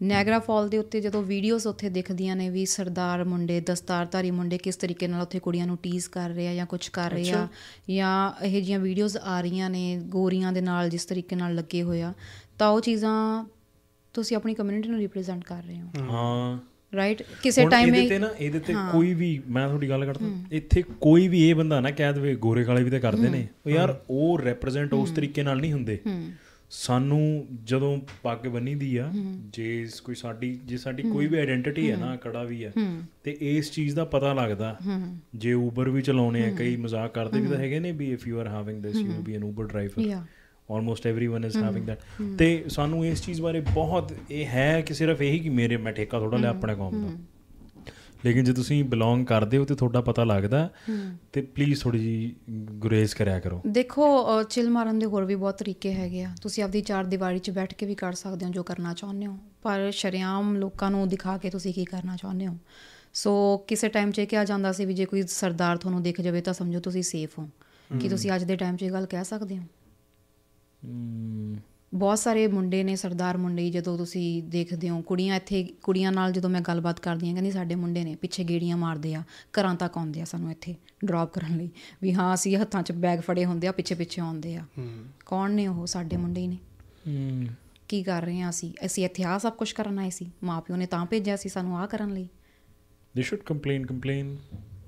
ਨੈਗਰਾ 0.02 0.38
ਫਾਲ 0.38 0.68
ਦੇ 0.68 0.78
ਉੱਤੇ 0.78 1.00
ਜਦੋਂ 1.00 1.22
ਵੀਡੀਓਜ਼ 1.22 1.66
ਉੱਥੇ 1.66 1.88
ਦਿਖਦੀਆਂ 1.88 2.36
ਨੇ 2.36 2.50
ਵੀ 2.50 2.66
ਸਰਦਾਰ 2.66 3.24
ਮੁੰਡੇ 3.24 3.60
ਦਸਤਾਰਧਾਰੀ 3.60 4.30
ਮੁੰਡੇ 4.30 4.58
ਕਿਸ 4.58 4.76
ਤਰੀਕੇ 4.76 5.08
ਨਾਲ 5.08 5.22
ਉੱਥੇ 5.22 5.38
ਕੁੜੀਆਂ 5.38 5.66
ਨੂੰ 5.66 5.76
ਟੀਜ਼ 5.76 6.08
ਕਰ 6.08 6.30
ਰਹੇ 6.30 6.48
ਆ 6.48 6.54
ਜਾਂ 6.54 6.66
ਕੁਝ 6.66 6.88
ਕਰ 6.88 7.10
ਰਹੇ 7.10 7.30
ਆ 7.30 7.48
ਜਾਂ 7.90 8.44
ਇਹ 8.44 8.62
ਜੀਆਂ 8.62 8.78
ਵੀਡੀਓਜ਼ 8.78 9.16
ਆ 9.16 9.40
ਰਹੀਆਂ 9.40 9.70
ਨੇ 9.70 10.00
ਗੋਰੀਆਂ 10.06 10.52
ਦੇ 10.52 10.60
ਨਾਲ 10.60 10.88
ਜਿਸ 10.88 11.04
ਤਰੀਕੇ 11.04 11.36
ਨਾਲ 11.36 11.54
ਲੱਗੇ 11.54 11.82
ਹੋਏ 11.82 12.02
ਆ 12.02 12.12
ਤਾਂ 12.58 12.68
ਉਹ 12.68 12.80
ਚੀਜ਼ਾਂ 12.80 13.44
ਤੁਸੀਂ 14.14 14.36
ਆਪਣੀ 14.36 14.54
ਕਮਿਊਨਿਟੀ 14.54 14.88
ਨੂੰ 14.88 14.98
ਰਿਪਰੈਜ਼ੈਂਟ 14.98 15.44
ਕਰ 15.44 15.62
ਰਹੇ 15.62 15.80
ਹੋ। 15.80 15.88
ਹਾਂ। 16.10 16.58
ਰਾਈਟ 16.96 17.22
ਕਿਸੇ 17.42 17.66
ਟਾਈਮ 17.68 17.94
ਇਹਦੇ 17.94 18.08
ਤੇ 18.08 18.18
ਨਾ 18.18 18.28
ਇਹਦੇ 18.40 18.60
ਤੇ 18.60 18.74
ਕੋਈ 18.92 19.12
ਵੀ 19.14 19.28
ਮੈਂ 19.48 19.66
ਤੁਹਾਡੀ 19.68 19.88
ਗੱਲ 19.88 20.04
ਕਰਦਾ। 20.04 20.30
ਇੱਥੇ 20.52 20.82
ਕੋਈ 21.00 21.28
ਵੀ 21.28 21.48
ਇਹ 21.48 21.54
ਬੰਦਾ 21.54 21.80
ਨਾ 21.80 21.90
ਕਹਿ 21.90 22.12
ਦੇਵੇ 22.12 22.34
ਗੋਰੇ 22.36 22.64
ਕਾਲੇ 22.64 22.82
ਵੀ 22.84 22.90
ਤਾਂ 22.90 23.00
ਕਰਦੇ 23.00 23.28
ਨੇ। 23.28 23.46
ਉਹ 23.66 23.70
ਯਾਰ 23.70 23.98
ਉਹ 24.10 24.38
ਰਿਪਰੈਜ਼ੈਂਟ 24.38 24.94
ਉਸ 24.94 25.10
ਤਰੀਕੇ 25.10 25.42
ਨਾਲ 25.42 25.60
ਨਹੀਂ 25.60 25.72
ਹੁੰਦੇ। 25.72 25.98
ਸਾਨੂੰ 26.70 27.46
ਜਦੋਂ 27.64 27.96
ਪੱਗ 28.22 28.46
ਬੰਨੀ 28.46 28.74
ਦੀ 28.74 28.96
ਆ 28.96 29.10
ਜੇ 29.52 29.86
ਕੋਈ 30.04 30.14
ਸਾਡੀ 30.14 30.52
ਜੇ 30.64 30.76
ਸਾਡੀ 30.76 31.02
ਕੋਈ 31.02 31.26
ਵੀ 31.26 31.38
ਆਇਡੈਂਟੀਟੀ 31.38 31.90
ਹੈ 31.90 31.96
ਨਾ 31.96 32.14
ਕੜਾ 32.16 32.42
ਵੀ 32.42 32.64
ਹੈ। 32.64 32.72
ਤੇ 33.24 33.36
ਇਸ 33.40 33.70
ਚੀਜ਼ 33.72 33.94
ਦਾ 33.96 34.04
ਪਤਾ 34.04 34.32
ਲੱਗਦਾ। 34.32 34.76
ਜੇ 35.34 35.52
ਉਬਰ 35.52 35.90
ਵੀ 35.90 36.02
ਚਲਾਉਣੇ 36.02 36.44
ਆ 36.44 36.50
ਕਈ 36.50 36.76
ਮਜ਼ਾਕ 36.76 37.14
ਕਰਦੇ 37.14 37.40
ਵੀ 37.40 37.48
ਤਾਂ 37.48 37.58
ਹੈਗੇ 37.58 37.78
ਨੇ 37.80 37.92
ਵੀ 37.92 38.10
if 38.12 38.26
you 38.28 38.40
are 38.40 38.48
having 38.48 38.82
this 38.82 38.96
you 38.96 39.22
be 39.22 39.34
an 39.34 39.44
Uber 39.44 39.66
driver. 39.66 40.02
almost 40.69 41.07
everyone 41.07 41.45
is 41.45 41.57
having 41.57 41.85
that 41.85 41.99
ਤੇ 42.37 42.63
ਸਾਨੂੰ 42.69 43.05
ਇਸ 43.05 43.21
ਚੀਜ਼ 43.21 43.41
ਬਾਰੇ 43.41 43.59
ਬਹੁਤ 43.59 44.13
ਇਹ 44.31 44.45
ਹੈ 44.45 44.81
ਕਿ 44.81 44.93
ਸਿਰਫ 44.93 45.21
ਇਹੀ 45.21 45.39
ਕਿ 45.39 45.49
ਮੇਰੇ 45.49 45.77
ਮੈਂ 45.77 45.93
ਠੇਕਾ 45.93 46.19
ਥੋੜਾ 46.19 46.37
ਲਿਆ 46.37 46.49
ਆਪਣੇ 46.49 46.75
ਕੌਮ 46.75 47.01
ਦਾ 47.01 47.17
ਲੇਕਿਨ 48.25 48.43
ਜੇ 48.43 48.53
ਤੁਸੀਂ 48.53 48.83
ਬਿਲੋਂਗ 48.83 49.25
ਕਰਦੇ 49.25 49.57
ਹੋ 49.57 49.65
ਤੇ 49.65 49.75
ਤੁਹਾਡਾ 49.75 50.01
ਪਤਾ 50.01 50.23
ਲੱਗਦਾ 50.23 50.69
ਤੇ 51.33 51.41
ਪਲੀਜ਼ 51.41 51.81
ਥੋੜੀ 51.81 51.99
ਜੀ 51.99 52.35
ਗੁਰੇਜ਼ 52.51 53.15
ਕਰਿਆ 53.15 53.39
ਕਰੋ 53.39 53.61
ਦੇਖੋ 53.67 54.43
ਚਿਲ 54.43 54.69
ਮਾਰਨ 54.69 54.99
ਦੇ 54.99 55.05
ਹੋਰ 55.05 55.25
ਵੀ 55.25 55.35
ਬਹੁਤ 55.35 55.57
ਤਰੀਕੇ 55.57 55.93
ਹੈਗੇ 55.93 56.23
ਆ 56.23 56.29
ਤੁਸੀਂ 56.41 56.63
ਆਪਦੀ 56.63 56.81
ਚਾਰ 56.81 57.05
ਦੀਵਾਰੀ 57.05 57.39
'ਚ 57.39 57.51
ਬੈਠ 57.51 57.73
ਕੇ 57.73 57.85
ਵੀ 57.85 57.95
ਕਰ 57.95 58.13
ਸਕਦੇ 58.13 58.45
ਹੋ 58.45 58.51
ਜੋ 58.51 58.63
ਕਰਨਾ 58.63 58.93
ਚਾਹੁੰਦੇ 58.93 59.27
ਹੋ 59.27 59.37
ਪਰ 59.61 59.89
ਸ਼ਰੇਆਮ 59.91 60.55
ਲੋਕਾਂ 60.55 60.91
ਨੂੰ 60.91 61.07
ਦਿਖਾ 61.09 61.37
ਕੇ 61.37 61.49
ਤੁਸੀਂ 61.49 61.73
ਕੀ 61.73 61.85
ਕਰਨਾ 61.85 62.15
ਚਾਹੁੰਦੇ 62.15 62.47
ਹੋ 62.47 62.57
ਸੋ 63.13 63.57
ਕਿਸੇ 63.67 63.89
ਟਾਈਮ 63.89 64.11
'ਚ 64.11 64.19
ਇਹ 64.19 64.27
ਕਿਹਾ 64.27 64.43
ਜਾਂਦਾ 64.45 64.71
ਸੀ 64.71 64.85
ਵੀ 64.85 64.93
ਜੇ 64.93 65.05
ਕੋਈ 65.05 65.21
ਸਰਦਾਰ 65.29 65.77
ਤੁਹਾਨੂੰ 65.77 66.03
ਦਿਖ 66.03 66.21
ਜਾਵੇ 66.21 66.41
ਤਾਂ 66.41 66.53
ਸਮਝੋ 66.53 66.79
ਤੁਸੀਂ 66.79 67.03
ਸੇਫ 67.03 67.39
ਹੋ 67.39 67.47
ਕੀ 68.01 68.09
ਤੁਸੀਂ 68.09 68.31
ਅੱਜ 68.35 68.43
ਦੇ 68.43 68.55
ਟਾਈਮ 68.55 68.75
'ਚ 68.75 68.83
ਇਹ 68.83 68.91
ਗੱਲ 68.91 69.05
ਕਹਿ 69.05 69.23
ਸਕਦੇ 69.23 69.57
ਹੋ 69.57 69.61
ਹਮ, 69.61 69.67
ਬਹੁਤ 71.94 72.18
ਸਾਰੇ 72.18 72.46
ਮੁੰਡੇ 72.46 72.84
ਨੇ 72.84 72.96
ਸਰਦਾਰ 72.96 73.36
ਮੁੰਡੇ 73.36 73.70
ਜਦੋਂ 73.70 73.98
ਤੁਸੀਂ 73.98 74.42
ਦੇਖਦੇ 74.42 74.90
ਹੋ 74.90 75.02
ਕੁੜੀਆਂ 75.02 75.36
ਇੱਥੇ 75.36 75.68
ਕੁੜੀਆਂ 75.82 76.12
ਨਾਲ 76.12 76.32
ਜਦੋਂ 76.32 76.50
ਮੈਂ 76.50 76.60
ਗੱਲਬਾਤ 76.60 77.00
ਕਰਦੀ 77.00 77.26
ਹਾਂ 77.26 77.34
ਕਹਿੰਦੀ 77.34 77.50
ਸਾਡੇ 77.50 77.74
ਮੁੰਡੇ 77.74 78.04
ਨੇ 78.04 78.14
ਪਿੱਛੇ 78.14 78.44
ਗੇੜੀਆਂ 78.44 78.76
ਮਾਰਦੇ 78.76 79.14
ਆ 79.14 79.22
ਘਰਾਂ 79.60 79.74
ਤੱਕ 79.74 79.98
ਆਉਂਦੇ 79.98 80.20
ਆ 80.20 80.24
ਸਾਨੂੰ 80.24 80.50
ਇੱਥੇ 80.50 80.74
ਡ੍ਰੌਪ 81.04 81.32
ਕਰਨ 81.32 81.56
ਲਈ 81.56 81.70
ਵੀ 82.02 82.14
ਹਾਂ 82.14 82.34
ਅਸੀਂ 82.34 82.56
ਹੱਥਾਂ 82.56 82.82
'ਚ 82.82 82.92
ਬੈਗ 82.92 83.20
ਫੜੇ 83.20 83.44
ਹੁੰਦੇ 83.44 83.66
ਆ 83.66 83.72
ਪਿੱਛੇ 83.72 83.94
ਪਿੱਛੇ 83.94 84.20
ਆਉਂਦੇ 84.20 84.56
ਆ। 84.56 84.64
ਕੌਣ 85.26 85.50
ਨੇ 85.50 85.66
ਉਹ 85.66 85.86
ਸਾਡੇ 85.86 86.16
ਮੁੰਡੇ 86.16 86.40
ਹੀ 86.40 86.46
ਨੇ? 86.46 87.46
ਕੀ 87.88 88.02
ਕਰ 88.02 88.22
ਰਹੇ 88.22 88.40
ਆ 88.40 88.50
ਅਸੀਂ? 88.50 88.72
ਅਸੀਂ 88.86 89.04
ਇੱਥੇ 89.04 89.24
ਆ 89.24 89.38
ਸਭ 89.38 89.52
ਕੁਝ 89.52 89.72
ਕਰਨ 89.72 89.98
ਆਏ 89.98 90.10
ਸੀ 90.10 90.30
ਮਾਪਿਓ 90.44 90.76
ਨੇ 90.76 90.86
ਤਾਂ 90.86 91.06
ਭੇਜਿਆ 91.06 91.36
ਸੀ 91.36 91.48
ਸਾਨੂੰ 91.48 91.78
ਆ 91.78 91.86
ਕਰਨ 91.86 92.14
ਲਈ। 92.14 92.28
They 93.14 93.26
should 93.26 93.44
complain 93.52 93.84
complain 93.92 94.36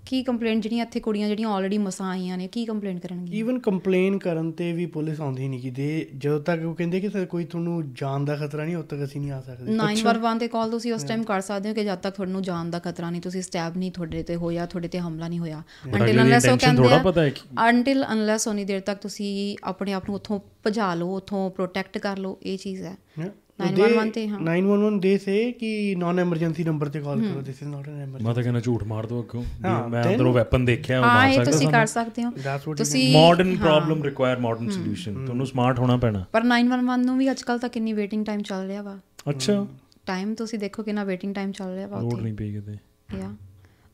Ki 0.08 0.22
complaint 0.22 0.62
ਜਿਹੜੀਆਂ 0.62 0.84
ਇੱਥੇ 0.84 1.00
ਕੁੜੀਆਂ 1.00 1.28
ਜਿਹੜੀਆਂ 1.28 1.48
ਆਲਰੇਡੀ 1.48 1.78
ਮਸਾਂ 1.78 2.10
ਆਈਆਂ 2.10 2.36
ਨੇ 2.38 2.46
ਕੀ 2.48 2.64
ਕੰਪਲੇਂਟ 2.64 3.00
ਕਰਨਗੀਆਂ? 3.00 3.38
ਈਵਨ 3.38 3.58
ਕੰਪਲੇਨ 3.58 4.18
ਕਰਨ 4.18 4.50
ਤੇ 4.52 4.72
ਵੀ 4.72 4.86
ਪੁਲਿਸ 4.86 5.20
ਆਉਂਦੀ 5.20 5.48
ਨਹੀਂ 5.48 5.60
ਕਿ 5.60 5.70
ਦੇ 5.70 6.08
ਜਦੋਂ 6.18 6.40
ਤੱਕ 6.40 6.64
ਉਹ 6.64 6.74
ਕਹਿੰਦੇ 6.74 7.00
ਕਿ 7.00 7.24
ਕੋਈ 7.26 7.44
ਤੁਹਾਨੂੰ 7.44 7.82
ਜਾਨ 7.94 8.24
ਦਾ 8.24 8.36
ਖਤਰਾ 8.36 8.64
ਨਹੀਂ 8.64 8.76
ਉਦੋਂ 8.76 8.88
ਤੱਕ 8.88 9.04
ਅਸੀਂ 9.04 9.20
ਨਹੀਂ 9.20 9.30
ਆ 9.32 9.40
ਸਕਦੇ। 9.40 9.72
911 9.72 10.38
ਤੇ 10.38 10.48
ਕਾਲ 10.48 10.70
ਤੁਸੀਂ 10.70 10.92
ਉਸ 10.92 11.04
ਟਾਈਮ 11.04 11.22
ਕਰ 11.22 11.40
ਸਕਦੇ 11.40 11.68
ਹੋ 11.68 11.74
ਕਿ 11.74 11.84
ਜਦ 11.84 11.98
ਤੱਕ 11.98 12.14
ਤੁਹਾਨੂੰ 12.14 12.42
ਜਾਨ 12.42 12.70
ਦਾ 12.70 12.78
ਖਤਰਾ 12.78 13.10
ਨਹੀਂ 13.10 13.20
ਤੁਸੀਂ 13.22 13.42
ਸਟੈਬ 13.42 13.76
ਨਹੀਂ 13.76 13.90
ਤੁਹਾਡੇ 13.92 14.22
ਤੇ 14.22 14.36
ਹੋਇਆ 14.36 14.66
ਤੁਹਾਡੇ 14.66 14.88
ਤੇ 14.88 14.98
ਹਮਲਾ 14.98 15.28
ਨਹੀਂ 15.28 15.38
ਹੋਇਆ। 15.38 15.62
ਅੰਟਿਲ 15.94 16.20
ਅਨਲੈਸ 16.22 16.48
ਉਹ 16.48 16.56
ਕਹਿੰਦੇ 16.56 16.82
ਥੋੜ੍ਹਾ 16.82 16.98
ਆ 16.98 17.02
ਪਤਾ 17.02 17.22
ਹੈ 17.22 17.30
ਕਿ- 17.30 17.68
ਅੰਟਿਲ 17.68 18.04
ਅਨਲੈਸ 18.12 18.48
ਉਨੀ 18.48 18.64
ਦੇਰ 18.64 18.80
ਤੱਕ 18.80 18.98
ਤੁਸੀਂ 19.00 19.56
ਆਪਣੇ 19.64 19.92
ਆਪ 19.92 20.04
ਨੂੰ 20.06 20.14
ਉੱਥੋਂ 20.14 20.40
ਭਜਾ 20.66 20.94
ਲਓ 20.94 21.16
ਉੱਥੋਂ 21.16 21.50
ਪ੍ਰੋਟੈਕਟ 21.50 21.98
ਕਰ 21.98 22.18
ਲਓ 22.18 22.38
ਇਹ 22.42 22.58
ਚੀਜ਼ 22.58 22.82
ਹੈ। 22.82 22.96
911 23.60 24.10
ਤੇ 24.10 24.28
ਹਾਂ। 24.28 24.40
911 24.40 25.00
ਦੇ 25.00 25.18
ਸੇ 25.18 25.52
ਕਿ 25.52 25.94
ਨਾਨ 25.98 26.18
ਐਮਰਜੈਂਸੀ 26.18 26.64
ਨੰਬਰ 26.64 26.88
ਤੇ 26.88 27.00
ਕਾਲ 27.00 27.20
ਕਰੋ 27.20 27.40
ਦਿਸ 27.40 27.62
ਇਜ਼ 27.62 27.68
ਨਾਟ 27.68 27.88
ਐਨ 27.88 27.94
ਐਮਰਜੈਂਸੀ 27.94 28.24
ਮੈਂ 28.24 28.34
ਤਾਂ 28.34 28.42
ਕਹਿੰਦਾ 28.42 28.60
ਝੂਠ 28.60 28.84
ਮਾਰ 28.84 29.06
ਦੋ 29.06 29.22
ਅੱਗੋਂ। 29.22 29.44
ਹਾਂ, 29.64 29.88
ਮੈਂ 29.88 30.04
ਅੰਦਰੋਂ 30.04 30.32
ਵੈਪਨ 30.32 30.64
ਦੇਖਿਆ 30.64 31.00
ਉਹ 31.00 31.04
ਹਾਂ 31.04 31.14
ਮਾਰ 31.14 31.32
ਸਕਦਾ 31.32 31.50
ਤੁਸੀਂ 31.50 31.68
ਕਰ 31.68 31.86
ਸਕਦੇ 31.86 32.24
ਹੋ। 32.24 32.28
That's 32.28 32.60
what 32.60 32.74
ਤੁਸੀਂ 32.74 33.12
ਮਾਡਰਨ 33.12 33.48
ਹਾਂ। 33.48 33.56
ਪ੍ਰੋਬਲਮ 33.56 34.02
ਰਿਕੁਆਇਰ 34.02 34.38
ਮਾਡਰਨ 34.38 34.70
ਸੋਲੂਸ਼ਨ 34.70 35.24
ਤੁਹਾਨੂੰ 35.24 35.46
ਸਮਾਰਟ 35.46 35.78
ਹੋਣਾ 35.78 35.96
ਪੈਣਾ। 35.96 36.24
ਪਰ 36.32 36.42
911 36.44 37.04
ਨੂੰ 37.04 37.18
ਵੀ 37.18 37.30
ਅੱਜਕੱਲ 37.30 37.58
ਤਾਂ 37.58 37.68
ਕਿੰਨੀ 37.68 37.92
ਵੇਟਿੰਗ 37.92 38.26
ਟਾਈਮ 38.26 38.42
ਚੱਲ 38.42 38.66
ਰਿਹਾ 38.66 38.82
ਵਾ। 38.82 38.98
ਅੱਛਾ। 39.30 39.66
ਟਾਈਮ 40.06 40.34
ਤੁਸੀਂ 40.34 40.58
ਦੇਖੋ 40.58 40.82
ਕਿੰਨਾ 40.82 41.04
ਵੇਟਿੰਗ 41.04 41.34
ਟਾਈਮ 41.34 41.52
ਚੱਲ 41.52 41.74
ਰਿਹਾ 41.74 41.86
ਵਾ 41.86 41.98
ਉੱਥੇ। 41.98 42.22
ਨਹੀਂ 42.22 42.34
ਪਈ 42.34 42.52
ਕਿਤੇ। 42.52 42.72
ਯਾ 43.18 43.34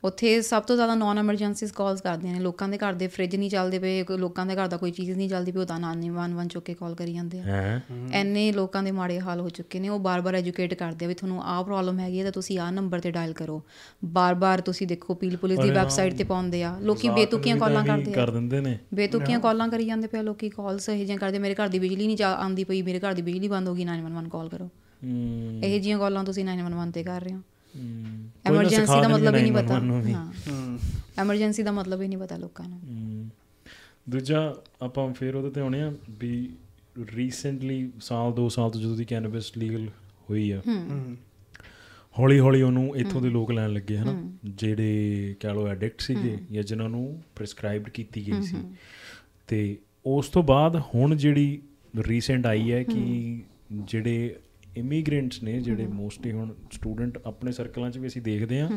ਉੱਥੇ 0.05 0.43
ਸਭ 0.43 0.63
ਤੋਂ 0.63 0.77
ਜ਼ਿਆਦਾ 0.77 0.95
ਨਾਨ 0.95 1.19
ਐਮਰਜੈਂਸੀਜ਼ 1.19 1.73
ਕਾਲਸ 1.73 2.01
ਕਰਦੀਆਂ 2.01 2.33
ਨੇ। 2.35 2.41
ਲੋਕਾਂ 2.41 2.69
ਦੇ 2.69 2.79
ਘਰ 2.79 2.93
ਦੇ 2.93 3.07
ਫ੍ਰਿਜ 3.07 3.37
ਨਹੀਂ 3.37 3.51
ਚੱਲਦੇ 3.51 3.79
ਪਏ 3.79 4.05
ਲੋਕਾਂ 4.19 4.47
ਦੇ 4.47 4.55
ਘਰ 4.55 4.67
ਦਾ 4.69 4.77
ਕੋਈ 4.77 4.91
ਚੀਜ਼ 4.91 5.11
ਨਹੀਂ 5.11 5.29
ਚੱਲਦੀ 5.29 5.53
ਪਈ 5.53 5.61
ਉਹ 5.61 5.65
ਤਾਂ 5.65 5.79
911 5.81 6.49
ਚੁੱਕ 6.49 6.65
ਕੇ 6.67 6.75
ਕਾਲ 6.75 6.95
ਕਰੀ 6.95 7.15
ਜਾਂਦੇ 7.15 7.41
ਆ। 7.41 7.45
ਐਨੇ 8.13 8.53
ਲੋਕਾਂ 8.53 8.83
ਦੇ 8.83 8.91
ਮਾੜੇ 8.91 9.21
ਹਾਲ 9.21 9.41
ਹੋ 9.41 9.49
ਚੁੱਕੇ 9.49 9.81
ਨੇ 9.81 9.89
ਉਹ 9.89 9.99
ਬਾਰ-ਬਾਰ 9.99 10.35
ਐਜੂਕੇਟ 10.35 10.75
ਕਰਦੇ 10.75 11.05
ਆ 11.05 11.09
ਵੀ 11.09 11.15
ਤੁਹਾਨੂੰ 11.15 11.43
ਆਹ 11.43 11.65
ਪ੍ਰੋਬਲਮ 11.65 11.99
ਹੈਗੀ 11.99 12.19
ਹੈ 12.19 12.25
ਤਾਂ 12.25 12.33
ਤੁਸੀਂ 12.33 12.59
ਆਹ 12.59 12.73
ਨੰਬਰ 12.73 13.01
ਤੇ 13.01 13.11
ਡਾਇਲ 13.11 13.33
ਕਰੋ। 13.33 13.63
ਬਾਰ-ਬਾਰ 14.05 14.61
ਤੁਸੀਂ 14.61 14.87
ਦੇਖੋ 14.87 15.15
ਪੀਲ 15.15 15.37
ਪੁਲਿਸ 15.37 15.59
ਦੀ 15.59 15.71
ਵੈਬਸਾਈਟ 15.71 16.15
ਤੇ 16.15 16.25
ਪਾਉਂਦੇ 16.25 16.63
ਆ। 16.63 16.77
ਲੋਕੀ 16.79 17.09
ਬੇਤੁਕੀਆਂ 17.09 17.57
ਕਾਲਾਂ 17.57 17.85
ਕਰਦੇ 17.85 18.11
ਆ। 18.11 18.15
ਕਰ 18.15 18.31
ਦਿੰਦੇ 18.31 18.61
ਨੇ। 18.61 18.79
ਬੇਤੁਕੀਆਂ 18.95 19.41
ਕਾਲਾਂ 19.41 19.69
ਕਰੀ 19.69 19.85
ਜਾਂਦੇ 19.85 20.07
ਪਿਆ 20.07 20.23
ਲੋਕੀ 20.23 20.49
ਕਾਲਸ 20.49 20.89
ਇਹ 20.89 20.99
ਜਿਹੀਆਂ 20.99 21.19
ਕਰਦੇ 21.19 21.39
ਮੇਰੇ 21.39 21.55
ਘਰ 21.55 21.69
ਦੀ 21.69 21.79
ਬਿਜਲੀ 21.79 22.07
ਨਹੀਂ 22.07 22.17
ਆਉਂਦੀ 22.23 22.65
ਪਈ 22.65 22.83
ਮੇਰੇ 22.83 23.01
ਘਰ 23.01 23.15
ਦੀ 23.15 23.23
ਬਿਜਲੀ 23.23 23.49
ਬੰਦ 23.49 23.69
ਹੋ 23.69 23.75
ਗਈ 23.75 23.85
911 23.85 24.29
ਕਾਲ 24.29 24.49
ਕਰੋ। 24.49 24.69
ਇਹ 25.65 25.81
ਜਿਹੀਆਂ 25.81 25.99
ਕਾਲਾਂ 25.99 26.25
ਤੁਸੀਂ 26.25 26.45
911 26.45 26.91
ਤੇ 26.93 27.03
ਕਰ 27.03 27.21
ਰਹੇ 27.21 27.33
ਹੂੰ। 27.33 27.43
ਐਮਰਜੈਂਸੀ 28.47 29.01
ਦਾ 29.03 29.09
ਮਤਲਬ 29.09 29.35
ਹੀ 29.35 29.43
ਨਹੀਂ 29.43 29.53
ਪਤਾ। 29.53 29.63
911 29.63 29.85
ਨੂੰ 29.85 30.03
ਵੀ। 30.03 30.13
ਹਾਂ। 30.13 30.33
ਐਮਰਜੈਂਸੀ 31.19 31.63
ਦਾ 31.63 31.73
ਮਤਲਬ 31.73 32.03
ਹੀ 32.03 32.09
ਨਹੀਂ 32.09 32.19
ਪਤਾ 32.19 32.37
ਲੋਕਾਂ 32.37 32.69
ਨੂੰ। 32.69 32.81
ਹਮ, 32.91 33.29
ਦੂਜਾ 34.09 34.55
ਆਪਾਂ 34.83 35.15
ਫਿਰ 35.15 35.35
ਉਹਦੇ 35.35 35.51
ਤੇ 35.51 35.61
ਆਉਣੇ 35.61 35.83
ਆ 35.83 35.93
ਵੀ 36.11 36.51
ਰੀਸੈਂਟਲੀ 37.15 37.93
ਸਾਲ 38.01 38.33
2 38.33 38.49
ਸਾਲ 38.49 38.71
ਤੋਂ 38.71 38.81
ਜਦੋਂ 38.81 38.97
ਦੀ 38.97 39.05
ਕੈਨੇਬਿਸ 39.05 39.59
ਲੀਗਲ 39.59 39.89
ਹੋਈ 40.31 40.51
ਆ। 40.51 40.63
ਹੌਲੀ 42.19 42.39
ਹੌਲੀ 42.39 42.63
ਉਹਨੂੰ 42.63 42.97
ਇੱਥੋਂ 42.97 43.21
ਦੇ 43.21 43.31
ਲੋਕ 43.31 43.51
ਲੈਣ 43.51 43.73
ਲੱਗੇ 43.73 43.99
ਹਨਾ? 43.99 44.33
ਜਿਹੜੇ 44.45 45.35
ਕਹ 45.41 45.49
ਲੋ 45.49 45.69
ਐਡਿਕਟ 45.69 46.01
ਸੀਗੇ 46.01 46.39
ਜਾਂ 46.53 46.63
ਜਿਨ੍ਹਾਂ 46.63 46.89
ਨੂੰ 46.89 47.23
ਪ੍ਰਿਸਕ੍ਰਾਈਬਡ 47.37 47.89
ਕੀਤੀ 47.89 48.27
ਗਈ 48.27 48.43
ਸੀ। 48.43 48.57
ਤੇ 49.47 49.79
ਉਸ 50.07 50.29
ਤੋਂ 50.29 50.43
ਬਾਅਦ 50.43 50.83
ਹੁਣ 50.95 51.17
ਜਿਹੜੀ 51.17 51.63
ਰੀਸੈਂਟ 51.99 52.47
ਆਈ 52.47 52.73
ਹੈ। 52.73 52.83
ਕਿ 52.83 53.43
ਜਿਹੜੇ 53.73 54.37
ਇਮੀਗ੍ਰੈਂਟਸ 54.77 55.43
ਨੇ 55.43 55.61
ਜਿਹੜੇ 55.61 55.87
ਮੋਸਟਲੀ 55.87 56.33
ਹੁਣ 56.33 56.55
ਸਟੂਡੈਂਟ 56.73 57.19
ਆਪਣੇ 57.27 57.53
ਸਰਕਲਾਂ 57.53 57.91
'ਚ 57.91 57.99
ਵੀ 57.99 58.07
ਅਸੀਂ 58.07 58.23
ਦੇਖਦੇ 58.23 58.61
ਹਾਂ। 58.61 58.69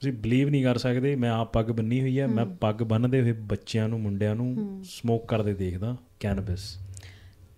ਤੁਸੀਂ 0.00 0.12
ਬਲੀਵ 0.12 0.48
ਨਹੀਂ 0.48 0.64
ਕਰ 0.64 0.78
ਸਕਦੇ 0.78 1.16
ਮੈਂ 1.16 1.30
ਆਪ 1.30 1.52
ਪੱਗ 1.52 1.66
ਬੰਨੀ 1.66 2.00
ਹੋਈ 2.00 2.20
ਹੈ 2.20 2.26
ਮੈਂ 2.26 2.46
ਪੱਗ 2.46 2.74
ਬੰਨਦੇ 2.74 3.22
ਹੋਏ 3.22 3.32
ਬੱਚਿਆਂ 3.32 3.88
ਨੂੰ 3.88 4.00
ਮੁੰਡਿਆਂ 4.00 4.34
ਨੂੰ 4.34 4.82
ਸਮੋਕ 4.84 5.28
ਕਰਦੇ 5.28 5.54
ਦੇਖਦਾ 5.54 5.96
ਕੈਨਬਿਸ 6.20 6.78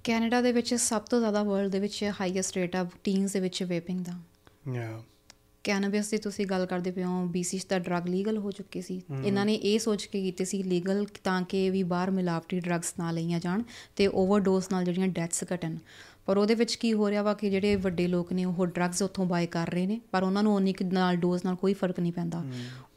ਕੈਨੇਡਾ 0.05 0.41
ਦੇ 0.41 0.53
ਵਿੱਚ 0.53 0.75
ਸਭ 0.75 1.03
ਤੋਂ 1.03 1.19
ਜ਼ਿਆਦਾ 1.19 1.43
ਵਰਲਡ 1.43 1.73
ਦੇ 1.73 1.81
ਵਿੱਚ 1.81 2.11
ਹਾਈਐਸਟ 2.21 2.57
ਰੇਟ 2.57 2.77
ਆ 2.77 2.87
ਟੀਨਸ 3.05 3.33
ਦੇ 3.33 3.41
ਵਿੱਚ 3.41 3.63
ਵੇਪਿੰਗ 3.63 4.01
ਦਾ। 4.01 4.13
ਯਾ 4.75 5.03
ਕੈਨੇਬਿਸ 5.65 6.11
ਦੀ 6.11 6.19
ਤੁਸੀਂ 6.19 6.47
ਗੱਲ 6.47 6.67
ਕਰਦੇ 6.67 6.91
ਪਿਓ 6.91 7.25
BC 7.25 7.59
'ਚ 7.59 7.65
ਤਾਂ 7.65 7.81
ਡਰੱਗ 7.81 8.09
ਲੀਗਲ 8.09 8.39
ਹੋ 8.39 8.51
ਚੁੱਕੀ 8.51 8.83
ਸੀ। 8.83 9.03
ਇਹਨਾਂ 9.25 9.47
ਨੇ 9.47 9.55
ਇਹ 9.55 9.79
ਸੋਚ 9.79 10.05
ਕੇ 10.07 10.23
ਕੀਤੇ 10.23 10.45
ਸੀ 10.45 10.63
ਲੀਗਲ 10.63 11.07
ਤਾਂ 11.25 11.43
ਕਿ 11.43 11.71
ਵੀ 11.71 11.83
ਬਾਹਰ 11.83 12.11
ਮਿਲਾਵਟੀ 12.11 12.61
ਡਰੱਗਸ 12.61 12.95
ਨਾ 12.99 13.11
ਲਈਆਂ 13.11 13.41
ਜਾਣ 13.41 13.63
ਤੇ 13.97 14.07
ਓਵਰਡੋਸ 14.07 14.71
ਨਾਲ 14.73 14.85
ਜਿਹੜੀਆਂ 14.85 15.09
ਡੈਥਸ 15.09 15.45
ਘਟਣ। 15.55 15.77
ਪਰ 16.27 16.37
ਉਹਦੇ 16.37 16.55
ਵਿੱਚ 16.55 16.75
ਕੀ 16.75 16.93
ਹੋ 16.93 17.11
ਰਿਹਾ 17.11 17.23
ਵਾ 17.23 17.35
ਕਿ 17.35 17.51
ਜਿਹੜੇ 17.51 17.77
ਵੱਡੇ 17.77 18.07
ਲੋਕ 18.07 18.33
ਨੇ 18.33 18.45
ਉਹ 18.45 18.67
ਡਰੱਗਸ 18.67 19.03
ਉੱਥੋਂ 19.03 19.27
ਬਾਏ 19.27 19.47
ਕਰ 19.47 19.71
ਰਹੇ 19.71 19.87
ਨੇ 19.87 20.01
ਪਰ 20.13 20.23
ਉਹਨਾਂ 20.23 20.43
ਨੂੰ 20.43 20.55
ਉਨੀ 20.55 20.73
ਕੁ 20.73 20.85
ਨਾਲ 20.85 21.17
ਡੋਜ਼ 21.17 21.45
ਨਾਲ 21.45 21.55
ਕੋਈ 21.55 21.75
ਫ਼ਰਕ 21.75 22.01
ਨਹੀਂ 22.01 22.13
ਪੈਂਦਾ। 22.13 22.43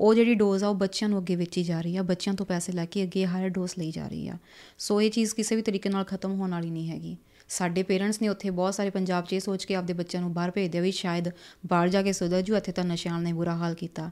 ਉਹ 0.01 0.13
ਜਿਹੜੀ 0.15 0.35
ਡੋਜ਼ 0.35 0.63
ਆ 0.63 0.67
ਉਹ 0.67 0.75
ਬੱਚਿਆਂ 0.75 1.09
ਨੂੰ 1.09 1.19
ਅੱਗੇ 1.19 1.35
ਵੇਚੀ 1.35 1.63
ਜਾ 1.63 1.81
ਰਹੀ 1.81 1.97
ਆ 1.97 2.01
ਬੱਚਿਆਂ 2.03 2.35
ਤੋਂ 2.35 2.45
ਪੈਸੇ 2.45 2.73
ਲੈ 2.73 2.85
ਕੇ 2.85 3.03
ਅੱਗੇ 3.03 3.25
ਹਾਇਰ 3.27 3.49
ਡੋਜ਼ 3.49 3.73
ਲਈ 3.79 3.91
ਜਾ 3.91 4.07
ਰਹੀ 4.07 4.27
ਆ। 4.27 4.37
ਸੋ 4.77 5.01
ਇਹ 5.01 5.11
ਚੀਜ਼ 5.11 5.35
ਕਿਸੇ 5.35 5.55
ਵੀ 5.55 5.61
ਤਰੀਕੇ 5.61 5.89
ਨਾਲ 5.89 6.03
ਖਤਮ 6.03 6.33
ਹੋਣ 6.39 6.51
ਵਾਲੀ 6.51 6.69
ਨਹੀਂ 6.69 6.89
ਹੈਗੀ। 6.91 7.17
ਸਾਡੇ 7.49 7.83
ਪੇਰੈਂਟਸ 7.83 8.21
ਨੇ 8.21 8.27
ਉੱਥੇ 8.27 8.49
ਬਹੁਤ 8.49 8.75
ਸਾਰੇ 8.75 8.89
ਪੰਜਾਬ 8.89 9.25
'ਚ 9.25 9.33
ਇਹ 9.33 9.39
ਸੋਚ 9.39 9.63
ਕੇ 9.65 9.75
ਆਪਦੇ 9.75 9.93
ਬੱਚਿਆਂ 9.93 10.21
ਨੂੰ 10.21 10.33
ਬਾਹਰ 10.33 10.51
ਭੇਜਦੇ 10.51 10.79
ਵੀ 10.79 10.91
ਸ਼ਾਇਦ 10.91 11.29
ਬਾਹਰ 11.67 11.89
ਜਾ 11.89 12.01
ਕੇ 12.01 12.13
ਸੁਧਰ 12.13 12.41
ਜੂ 12.41 12.55
ਇੱਥੇ 12.55 12.71
ਤਾਂ 12.71 12.83
ਨਸ਼ਿਆਂ 12.85 13.19
ਨੇ 13.21 13.33
ਬੁਰਾ 13.33 13.55
ਹਾਲ 13.55 13.73
ਕੀਤਾ। 13.75 14.09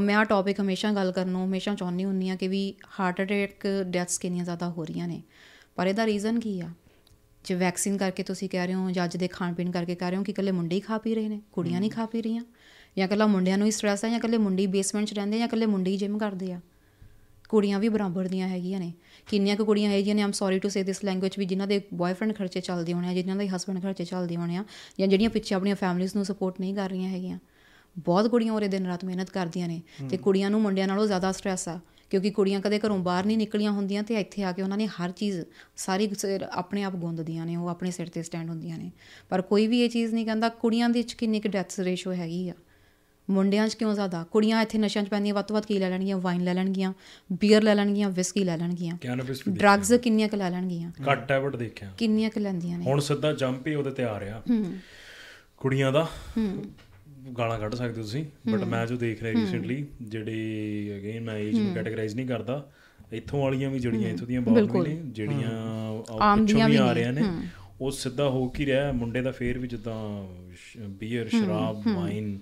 ਮੈਂ 0.00 0.16
ਆ 0.16 0.24
ਟੌਪਿਕ 0.24 0.60
ਹਮੇਸ਼ਾ 0.60 0.92
ਗੱਲ 0.92 1.12
ਕਰਨ 1.12 1.28
ਨੂੰ 1.28 1.44
ਹਮੇਸ਼ਾ 1.44 1.74
ਚਾਹੁੰਦੀ 1.74 2.04
ਹੁੰਦੀ 2.04 2.28
ਆ 2.28 2.36
ਕਿ 2.36 2.48
ਵੀ 2.48 2.74
ਹਾਰਟ 3.00 3.22
ਅਟੈਕ 3.22 3.66
ਡੈਥਸ 3.86 4.18
ਕਿੰਨੀਆਂ 4.18 4.44
ਜ਼ਿਆਦਾ 4.44 4.70
ਹੋ 4.70 4.84
ਰਹੀਆਂ 4.84 5.08
ਨੇ। 5.08 5.22
ਪਰ 5.76 5.86
ਇਹਦਾ 5.86 6.06
ਰੀਜ਼ਨ 6.06 6.40
ਕੀ 6.40 6.60
ਆ? 6.60 6.68
ਜੇ 7.44 7.54
ਵੈਕਸੀਨ 7.54 7.96
ਕਰਕੇ 7.96 8.22
ਤੁਸੀਂ 8.22 8.48
ਕਹਿ 8.48 8.66
ਰਹੇ 8.66 8.74
ਹੋ 8.74 8.90
ਜਾਂ 8.90 9.04
ਅੱਜ 9.04 9.16
ਦੇ 9.16 9.28
ਖਾਣ 9.28 9.54
ਪੀਣ 9.54 9.70
ਕਰਕੇ 9.70 9.94
ਕਹਿ 9.94 10.10
ਰਹੇ 10.10 10.18
ਹੋ 10.18 10.22
ਕਿ 10.22 10.32
ਇਕੱਲੇ 10.32 10.52
ਮੁੰਡੇ 10.52 10.76
ਹੀ 10.76 10.80
ਖਾ 10.80 10.98
ਪੀ 10.98 11.14
ਰਹੇ 11.14 11.28
ਨੇ 11.28 11.40
ਕੁੜੀਆਂ 11.52 11.80
ਨਹੀਂ 11.80 11.90
ਖਾ 11.90 12.06
ਪੀ 12.06 12.22
ਰਹੀਆਂ। 12.22 12.44
ਜਾਂ 12.98 13.06
ਇਕੱਲਾ 13.06 13.26
ਮੁੰਡਿਆਂ 13.26 13.58
ਨੂੰ 13.58 13.66
ਹੀ 13.66 13.70
ਸਟ੍ਰੈਸ 13.70 14.04
ਹੈ 14.04 14.10
ਜਾਂ 14.10 14.18
ਇਕੱਲੇ 14.18 14.38
ਮੁੰਡੇ 14.38 14.66
ਬੇਸਮੈਂਟ 14.66 15.06
'ਚ 15.06 15.14
ਰਹਿੰਦੇ 15.14 15.38
ਜਾਂ 15.38 15.46
ਇਕੱਲੇ 15.46 15.66
ਮੁੰਡੇ 15.66 15.90
ਹੀ 15.90 15.96
ਜਿਮ 15.96 16.18
ਕਰਦੇ 16.18 16.52
ਆ। 16.52 16.60
ਕੁੜੀਆਂ 17.48 17.78
ਵੀ 17.78 17.88
ਬਰਾਬਰ 17.88 18.28
ਦੀਆਂ 18.28 18.48
ਹੈਗੀਆਂ 18.48 18.80
ਨੇ। 18.80 18.92
ਕਿੰਨੀਆਂ 19.26 19.56
ਕੁ 19.56 19.64
ਕੁੜੀਆਂ 19.64 19.90
ਹੈਗੀਆਂ 19.90 20.14
ਨੇ 20.14 20.22
I'm 20.22 20.32
sorry 20.32 20.58
to 20.58 20.68
say 20.68 20.82
this 20.82 21.04
language 21.04 21.32
ਵੀ 21.38 21.44
ਜਿਨ੍ਹਾਂ 21.44 21.68
ਦੇ 21.68 21.80
ਬॉयਫ੍ਰੈਂਡ 21.94 22.34
ਖਰਚੇ 22.34 22.60
ਚੱਲਦੇ 22.60 22.92
ਹੋਣੇ 22.92 23.08
ਆ 23.08 23.14
ਜਿਨ੍ਹਾਂ 23.14 23.36
ਦੇ 23.36 23.48
ਹਸਬੰਡ 23.48 23.82
ਖਰਚੇ 23.82 24.04
ਚੱਲਦੇ 24.04 24.36
ਹੋਣੇ 24.36 24.56
ਆ 24.56 24.64
ਜਾਂ 24.98 25.08
ਜਿਹੜੀਆਂ 25.08 25.30
ਪਿੱਛੇ 25.30 25.54
ਆਪਣੀਆਂ 25.54 25.76
ਫੈਮਿਲੀਜ਼ 25.76 26.16
ਨੂੰ 26.16 26.24
ਸਪੋਰਟ 26.24 26.60
ਨਹੀਂ 26.60 26.74
ਕਰ 26.74 26.90
ਰਹੀਆਂ 26.90 27.10
ਹੈਗੀਆਂ। 27.10 27.38
ਬਹੁਤ 27.98 28.28
ਕੁੜੀਆਂ 28.28 28.52
ਉਹਰੇ 28.52 28.68
ਦਿਨ 28.68 28.86
ਰਾਤ 28.86 29.04
ਮਿਹਨਤ 29.04 29.30
ਕਰਦੀਆਂ 29.30 29.68
ਨੇ 29.68 29.80
ਤੇ 30.10 30.16
ਕੁੜੀਆਂ 30.16 30.50
ਨੂੰ 30.50 30.60
ਮੁੰਡਿਆਂ 30.62 30.88
ਨਾਲੋਂ 30.88 31.06
ਜ਼ਿਆਦਾ 31.06 31.32
ਸਟ੍ਰੈਸ 31.32 31.68
ਆ। 31.68 31.80
ਕਿਉਂਕਿ 32.12 32.30
ਕੁੜੀਆਂ 32.30 32.60
ਕਦੇ 32.60 32.78
ਘਰੋਂ 32.78 32.98
ਬਾਹਰ 32.98 33.26
ਨਹੀਂ 33.26 33.38
ਨਿਕਲੀਆਂ 33.38 33.72
ਹੁੰਦੀਆਂ 33.72 34.02
ਤੇ 34.02 34.14
ਇੱਥੇ 34.14 34.42
ਆ 34.44 34.52
ਕੇ 34.52 34.62
ਉਹਨਾਂ 34.62 34.76
ਨੇ 34.78 34.86
ਹਰ 34.86 35.10
ਚੀਜ਼ 35.10 35.40
ਸਾਰੀ 35.76 36.08
ਆਪਣੇ 36.52 36.82
ਆਪ 36.82 36.96
ਗੁੰਦਦੀਆਂ 36.96 37.46
ਨੇ 37.46 37.56
ਉਹ 37.56 37.68
ਆਪਣੇ 37.68 37.90
ਸਿਰ 37.90 38.08
ਤੇ 38.08 38.22
ਸਟੈਂਡ 38.22 38.50
ਹੁੰਦੀਆਂ 38.50 38.78
ਨੇ। 38.78 38.90
ਪਰ 39.28 39.42
ਕੋਈ 39.42 39.66
ਵੀ 39.66 39.80
ਇਹ 39.80 39.90
ਚੀਜ਼ 39.90 40.14
ਨਹੀਂ 40.14 40.24
ਕਹਿੰਦਾ 40.24 40.48
ਕੁੜੀਆਂ 40.48 40.88
ਦੇ 40.88 40.98
ਵਿੱਚ 40.98 41.12
ਕਿੰਨੀ 41.12 41.40
ਕੁ 41.40 41.48
ਡੈਥਸ 41.48 41.80
ਰੇਸ਼ੋ 41.80 42.12
ਹੈਗੀ 42.12 42.48
ਆ। 42.48 42.54
ਮੁੰਡਿਆਂ 43.30 43.68
'ਚ 43.68 43.74
ਕਿਉਂ 43.74 43.94
ਜ਼ਿਆਦਾ? 43.94 44.22
ਕੁੜੀਆਂ 44.30 44.62
ਇੱਥੇ 44.62 44.78
ਨਸ਼ਿਆਂ 44.78 45.04
'ਚ 45.04 45.08
ਪੈਂਦੀਆਂ 45.08 45.34
ਵੱਧ 45.34 45.44
ਤੋਂ 45.44 45.54
ਵੱਧ 45.56 45.66
ਕੀ 45.66 45.78
ਲੈ 45.78 45.90
ਲੈਣਗੀਆਂ? 45.90 46.16
ਵਾਈਨ 46.16 46.44
ਲੈ 46.44 46.54
ਲੈਣਗੀਆਂ 46.54 46.92
ਬੀਅਰ 47.40 47.62
ਲੈ 47.62 47.74
ਲੈਣਗੀਆਂ 47.74 48.10
ਵਿਸਕੀ 48.10 48.44
ਲੈ 48.44 48.56
ਲੈਣਗੀਆਂ। 48.56 48.98
ਡਰੱਗਸ 49.48 49.92
ਕਿੰਨੀਆਂ 49.92 50.28
ਕੁ 50.28 50.36
ਲੈ 50.36 50.50
ਲੈਣਗੀਆਂ? 50.50 50.90
ਘੱਟ 51.12 51.32
ਐਵਟ 51.32 51.56
ਦੇਖਿਆ। 51.56 51.92
ਕਿੰਨੀਆਂ 51.98 52.30
ਕੁ 52.30 52.40
ਲੈਂਦੀਆਂ 52.40 52.78
ਨੇ। 52.78 52.84
ਹੁਣ 52.84 53.00
ਸਿੱਧਾ 53.00 53.32
ਜੰਪ 53.32 53.66
ਹੀ 53.66 53.74
ਉਹਦੇ 53.74 53.90
ਤੇ 53.90 54.04
ਆ 54.04 54.20
ਰਿਹਾ। 54.20 54.42
ਕੁੜੀਆਂ 55.56 55.92
ਦਾ। 55.92 56.06
ਗਾਲਾਂ 57.38 57.58
ਕੱਢ 57.58 57.74
ਸਕਦੇ 57.74 57.88
ਹੋ 57.88 57.94
ਤੁਸੀਂ 57.94 58.24
ਬਟ 58.48 58.64
ਮੈਂ 58.64 58.86
ਜੋ 58.86 58.96
ਦੇਖ 58.96 59.22
ਰਿਹਾ 59.22 59.32
ਰੀਸੈਂਟਲੀ 59.32 59.86
ਜਿਹੜੇ 60.02 60.34
ਅਗੇਨ 60.96 61.24
ਮੈਂ 61.24 61.38
ਏਜ 61.38 61.58
ਨੂੰ 61.58 61.74
ਕੈਟਾਗਰਾਈਜ਼ 61.74 62.16
ਨਹੀਂ 62.16 62.26
ਕਰਦਾ 62.26 62.70
ਇੱਥੋਂ 63.12 63.40
ਵਾਲੀਆਂ 63.40 63.70
ਵੀ 63.70 63.78
ਜਿਹੜੀਆਂ 63.78 64.10
ਇੱਥੋਂ 64.10 64.26
ਦੀਆਂ 64.26 64.40
ਬਹੁਤ 64.40 64.86
ਨੇ 64.88 65.00
ਜਿਹੜੀਆਂ 65.04 65.50
ਆਮ 66.20 66.38
ਪਿੱਛੋਂ 66.38 66.56
ਦੀਆਂ 66.56 66.68
ਵੀ 66.68 66.76
ਆ 66.76 66.92
ਰਹੀਆਂ 66.92 67.12
ਨੇ 67.12 67.22
ਉਹ 67.80 67.90
ਸਿੱਧਾ 67.90 68.28
ਹੋ 68.28 68.48
ਕੀ 68.48 68.66
ਰਿਹਾ 68.66 68.92
ਮੁੰਡੇ 68.92 69.22
ਦਾ 69.22 69.30
ਫੇਰ 69.30 69.58
ਵੀ 69.58 69.68
ਜਿੱਦਾਂ 69.68 70.24
ਬੀਅਰ 70.88 71.28
ਸ਼ਰਾਬ 71.28 71.82
ਵਾਈਨ 71.88 72.38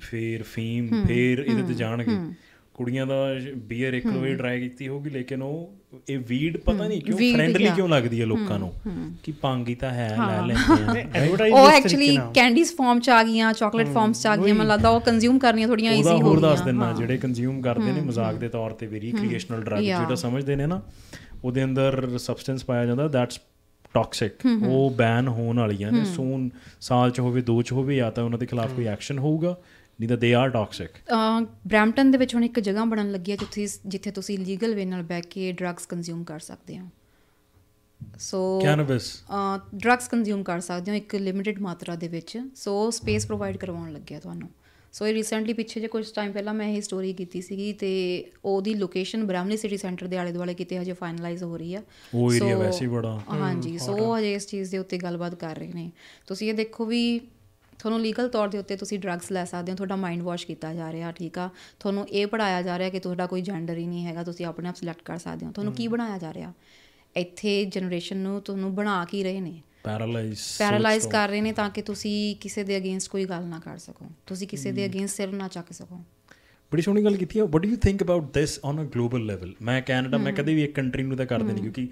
ਫੇਰ 0.00 0.42
ਫੀਮ 0.42 1.04
ਫੇਰ 1.04 1.38
ਇਹਦੇ 1.38 1.62
ਤੇ 1.62 1.74
ਜਾਣਗੇ। 1.74 2.16
ਕੁੜੀਆਂ 2.74 3.06
ਦਾ 3.06 3.14
ਬੀਅਰ 3.56 3.92
ਇੱਕ 3.94 4.06
ਵਾਰ 4.06 4.34
ਟਰਾਈ 4.36 4.60
ਕੀਤੀ 4.60 4.88
ਹੋਗੀ 4.88 5.10
ਲੇਕਿਨ 5.10 5.42
ਉਹ 5.42 5.74
ਇਹ 6.08 6.18
ਵੀਡ 6.18 6.56
ਪਤਾ 6.56 6.86
ਨਹੀਂ 6.88 7.00
ਕਿਉਂ 7.02 7.16
ਫ੍ਰੈਂਡਲੀ. 7.34 7.66
ਕਿਉਂ 7.76 7.88
ਲੱਗਦੀ 7.88 8.20
ਹੈ 8.20 8.26
ਲੋਕਾਂ 8.26 8.58
ਨੂੰ? 8.58 8.72
ਕਿ 9.24 9.32
ਪੰਗੀ 9.32 9.74
ਤਾਂ 9.74 9.90
ਹੈ 9.90 10.08
ਲੈ 10.18 10.40
ਲੈਂਦੇ 10.46 11.02
ਉਹ 11.52 11.68
ਐਕਚੁਅਲੀ 11.68 12.16
ਕੈਂਡੀਜ਼ 12.34 12.72
ਫਾਰਮ 12.74 13.00
ਚ 13.00 13.10
ਆ 13.10 13.22
ਗਈਆਂ 13.22 13.52
ਚਾਕਲੇਟ 13.52 13.88
ਫਾਰਮ 13.88 14.12
ਚ 14.12 14.26
ਆ 14.26 14.36
ਗਈਆਂ 14.36 14.54
ਮੈਨੂੰ 14.54 14.66
ਲੱਗਦਾ 14.66 14.88
ਉਹ 14.88 15.00
ਕੰਜ਼ਿਊਮ 15.00 15.38
ਕਰਨੀਆਂ 15.38 15.68
ਥੋੜੀਆਂ 15.68 15.92
ਈਜ਼ੀ 15.92 16.10
ਹੋ 16.10 16.16
ਹੋਰ 16.18 16.40
ਦੱਸ 16.40 16.58
ਗਈਆਂ। 16.58 16.66
ਦਿੰਨਾ 16.66 16.92
ਜਿਹੜੇ 16.92 17.16
ਕੰਜ਼ਿਊਮ 17.18 17.60
ਕਰਦੇ 17.62 17.92
ਨੇ 17.92 18.00
ਮਜ਼ਾਕ 18.00 18.36
ਦੇ 18.36 18.48
ਤੌਰ 18.48 18.70
ਤੇ 18.72 18.86
ਵੀ 18.86 19.00
ਰੀਕ੍ਰੀਏਸ਼ਨਲ 19.00 19.62
ਡਰੱਗ. 19.62 19.82
ਜਿਹੜਾ 19.82 20.14
ਸਮਝਦੇ 20.14 20.56
ਨੇ 20.56 20.66
ਨਾ 20.66 20.80
ਉਹਦੇ 21.44 21.64
ਅੰਦਰ 21.64 22.18
ਸਬਸਟੈਂਸ 22.18 22.64
ਪਾਇਆ 22.64 22.86
ਜਾਂਦਾ 22.86 23.08
ਦੈਟਸ 23.08 23.40
ਟਾਕਸਿਕ 23.94 24.46
ਉਹ 24.66 24.90
ਬੈਨ 24.90 25.28
ਹੋਣ 25.28 25.58
ਵਾਲੀਆਂ 25.58 25.92
ਨੇ। 25.92 26.04
ਸੂਨ 26.04 26.48
ਸਾਲ 26.80 27.10
ਚ 27.10 27.20
ਹੋਵੇ 27.20 27.40
ਦੋ 27.42 27.62
ਚ 27.62 27.72
ਹੋਵੇ 27.72 27.96
ਜਾਂ 27.96 28.10
ਤਾਂ 28.12 28.24
ਉਹਨਾਂ 28.24 28.38
ਦੇ 28.38 28.46
ਖਿਲਾਫ 28.46 28.72
ਕੋਈ 28.72 28.86
ਐਕਸ਼ਨ 28.86 29.18
ਹੋਊਗਾ। 29.18 29.56
ਨਹੀਂ 30.02 30.08
ਤਾਂ 30.08 30.16
ਦੇ 30.18 30.32
ਆਰ 30.34 30.48
ਟਾਕਸਿਕ 30.50 30.90
ਬ੍ਰੈਂਪਟਨ 31.66 32.10
ਦੇ 32.10 32.18
ਵਿੱਚ 32.18 32.34
ਹੁਣ 32.34 32.44
ਇੱਕ 32.44 32.58
ਜਗ੍ਹਾ 32.60 32.84
ਬਣਨ 32.84 33.10
ਲੱਗੀ 33.12 33.32
ਹੈ 33.32 33.36
ਜਿੱਥੇ 33.36 33.66
ਜਿੱਥੇ 33.86 34.10
ਤੁਸੀਂ 34.10 34.38
ਲੀਗਲ 34.38 34.74
ਵੇ 34.74 34.84
ਨਾਲ 34.84 35.02
ਬੈਠ 35.02 35.26
ਕੇ 35.26 35.52
ਡਰੱਗਸ 35.52 35.86
ਕੰਜ਼ਿਊਮ 35.86 36.24
ਕਰ 36.24 36.38
ਸਕਦੇ 36.40 36.78
ਹੋ। 36.78 36.86
ਸੋ 38.20 38.38
ਕੈਨਬਿਸ 38.62 39.12
ਡਰੱਗਸ 39.74 40.08
ਕੰਜ਼ਿਊਮ 40.08 40.42
ਕਰ 40.42 40.60
ਸਕਦੇ 40.60 40.90
ਹੋ 40.90 40.96
ਇੱਕ 40.96 41.14
ਲਿਮਿਟਿਡ 41.16 41.60
ਮਾਤਰਾ 41.60 41.94
ਦੇ 41.96 42.08
ਵਿੱਚ। 42.08 42.38
ਸੋ 42.56 42.90
ਸਪੇਸ 42.90 43.26
ਪ੍ਰੋਵਾਈਡ 43.26 43.56
ਕਰਵਾਉਣ 43.56 43.92
ਲੱਗਿਆ 43.92 44.20
ਤੁਹਾਨੂੰ। 44.20 44.48
ਸੋ 44.92 45.06
ਇਹ 45.06 45.14
ਰੀਸੈਂਟਲੀ 45.14 45.52
ਪਿੱਛੇ 45.52 45.80
ਜੇ 45.80 45.88
ਕੁਝ 45.88 46.04
ਟਾਈਮ 46.14 46.32
ਪਹਿਲਾਂ 46.32 46.54
ਮੈਂ 46.54 46.68
ਇਹ 46.68 46.80
ਸਟੋਰੀ 46.82 47.12
ਕੀਤੀ 47.12 47.40
ਸੀਗੀ 47.42 47.72
ਤੇ 47.72 47.92
ਉਹਦੀ 48.44 48.74
ਲੋਕੇਸ਼ਨ 48.74 49.24
ਬ੍ਰਾਹਮਣੀ 49.26 49.56
ਸਿਟੀ 49.56 49.76
ਸੈਂਟਰ 49.76 50.06
ਦੇ 50.06 50.16
ਆਲੇ 50.18 50.32
ਦੁਆਲੇ 50.32 50.54
ਕਿਤੇ 50.54 50.78
ਹਜੇ 50.78 50.92
ਫਾਈਨਲਾਈਜ਼ 50.92 51.44
ਹੋ 51.44 51.56
ਰਹੀ 51.56 51.74
ਆ। 51.74 51.82
ਉਹ 52.14 52.32
ਏਰੀਆ 52.34 52.56
ਵੈਸੇ 52.58 52.84
ਹੀ 52.84 52.90
ਬੜਾ 52.90 53.18
ਹਾਂਜੀ 53.30 53.78
ਸੋ 53.78 54.16
ਹਜੇ 54.16 54.32
ਇਸ 54.34 54.46
ਚੀਜ਼ 54.48 54.70
ਦੇ 54.70 54.78
ਉੱਤੇ 54.78 54.98
ਗੱਲਬਾਤ 54.98 55.34
ਕਰ 55.34 55.56
ਰਹੇ 55.56 55.72
ਨੇ। 55.72 55.90
ਤੁਸੀਂ 56.26 56.48
ਇਹ 56.48 56.54
ਦੇਖੋ 56.54 56.84
ਵੀ 56.84 57.20
ਤੁਹਾਨੂੰ 57.82 58.00
ਲੀਗਲ 58.00 58.28
ਤੌਰ 58.28 58.48
ਦੇ 58.48 58.58
ਉੱਤੇ 58.58 58.76
ਤੁਸੀਂ 58.76 58.98
ਡਰੱਗਸ 58.98 59.32
ਲੈ 59.32 59.44
ਸਕਦੇ 59.44 59.72
ਹੋ 59.72 59.76
ਤੁਹਾਡਾ 59.76 59.96
ਮਾਈਂਡ 59.96 60.22
ਵਾਸ਼ 60.22 60.46
ਕੀਤਾ 60.46 60.74
ਜਾ 60.74 60.92
ਰਿਹਾ 60.92 61.12
ਠੀਕ 61.12 61.38
ਆ? 61.38 61.50
ਤੁਹਾਨੂੰ 61.80 62.08
ਇਹ 62.08 62.26
ਪੜਾਇਆ 62.26 62.62
ਜਾ 62.62 62.78
ਰਿਹਾ 62.78 62.88
ਕਿ 62.88 63.00
ਤੁਹਾਡਾ 63.00 63.26
ਕੋਈ 63.26 63.42
ਜੈਂਡਰ 63.42 63.76
ਹੀ 63.76 63.86
ਨਹੀਂ 63.86 64.06
ਹੈਗਾ 64.06 64.22
ਤੁਸੀਂ 64.22 64.46
ਆਪਣੇ 64.46 64.68
ਆਪ 64.68 64.76
ਸਿਲੈਕਟ 64.76 65.02
ਕਰ 65.02 65.18
ਸਕਦੇ 65.18 65.46
ਹੋ। 65.46 65.52
ਤੁਹਾਨੂੰ 65.52 65.72
ਕੀ 65.72 65.88
ਬਣਾਇਆ 65.88 66.18
ਜਾ 66.18 66.34
ਰਿਹਾ? 66.34 66.52
ਇੱਥੇ 67.16 67.64
ਜਨਰੇਸ਼ਨ 67.64 68.16
ਨੂੰ 68.16 68.42
ਤੁਹਾਨੂੰ 68.42 68.74
ਬਣਾ 68.74 69.04
ਕੀ 69.04 69.22
ਰਹੇ 69.22 69.40
ਨੇ? 69.40 69.62
ਪੈਰਾਲਾਈਜ਼ 69.84 70.38
ਪੈਰਾਲਾਈਜ਼ 70.58 71.08
ਕਰ 71.08 71.28
ਰਹੇ 71.28 71.40
ਨੇ 71.40 71.52
ਤਾਂ 71.52 71.70
ਕਿ 71.70 71.82
ਤੁਸੀਂ 71.82 72.36
ਕਿਸੇ 72.36 72.64
ਦੇ 72.64 72.76
ਅਗੇਂਸਟ 72.76 73.10
ਕੋਈ 73.10 73.24
ਗੱਲ 73.24 73.44
ਨਾ 73.44 73.58
ਕਰ 73.58 73.78
ਸਕੋ। 73.78 74.06
ਤੁਸੀਂ 74.26 74.48
ਕਿਸੇ 74.48 74.72
ਦੇ 74.72 74.86
ਅਗੇਂਸਟ 74.86 75.16
ਸਿਰ 75.16 75.32
ਨਾ 75.32 75.48
ਚੱਕ 75.48 75.72
ਸਕੋ। 75.72 76.00
ਬੜੀ 76.72 76.82
ਸੋਹਣੀ 76.82 77.04
ਗੱਲ 77.04 77.16
ਕੀਤੀ 77.16 77.38
ਹੈ 77.38 77.44
what 77.44 77.62
do 77.62 77.68
you 77.68 77.76
think 77.76 78.02
about 78.02 78.34
this 78.34 78.60
on 78.64 78.82
a 78.82 78.88
global 78.94 79.26
level 79.26 79.52
ਮੈਂ 79.62 79.82
ਕੈਨੇਡਾ 79.82 80.18
ਮੈਂ 80.18 80.32
ਕਦੇ 80.32 80.54
ਵੀ 80.54 80.64
ਇੱਕ 80.64 80.74
ਕੰਟਰੀ 80.74 81.02
ਨੂੰ 81.02 81.16
ਤਾਂ 81.16 81.26
ਕਰਦੇ 81.26 81.52
ਨਹੀਂ 81.52 81.62
ਕਿਉਂਕਿ 81.62 81.88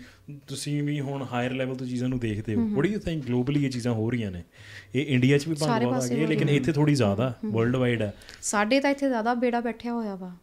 ਤੁਸੀਂ 0.47 0.83
ਵੀ 0.83 1.01
ਹੁਣ 1.01 1.27
ਹਾਇਰ 1.33 1.53
ਲੈਵਲ 1.53 1.75
ਤੋਂ 1.75 1.87
ਚੀਜ਼ਾਂ 1.87 2.09
ਨੂੰ 2.09 2.19
ਦੇਖਦੇ 2.19 2.55
ਹੋ। 2.55 2.69
What 2.69 2.87
do 2.87 2.93
you 2.93 2.99
think 2.99 3.27
globally 3.27 3.65
ਇਹ 3.65 3.71
ਚੀਜ਼ਾਂ 3.71 3.93
ਹੋ 3.93 4.11
ਰਹੀਆਂ 4.11 4.31
ਨੇ? 4.31 4.43
ਇਹ 4.95 5.07
ਇੰਡੀਆ 5.07 5.39
'ਚ 5.39 5.49
ਵੀ 5.49 5.55
ਬਹੁਤ 5.55 5.71
ਆ 5.71 6.07
ਗਈ 6.07 6.27
ਲੇਕਿਨ 6.27 6.49
ਇੱਥੇ 6.49 6.73
ਥੋੜੀ 6.73 6.95
ਜ਼ਿਆਦਾ 6.95 7.35
ਵਰਲਡ 7.45 7.77
ਵਾਈਡ 7.77 8.03
ਹੈ। 8.03 8.15
ਸਾਡੇ 8.43 8.81
ਤਾਂ 8.81 8.91
ਇੱਥੇ 8.91 9.09
ਜ਼ਿਆਦਾ 9.09 9.35
ਬੇੜਾ 9.35 9.61
ਬੈਠਿਆ 9.61 9.93
ਹੋਇਆ 9.93 10.15
ਵਾ। 10.15 10.37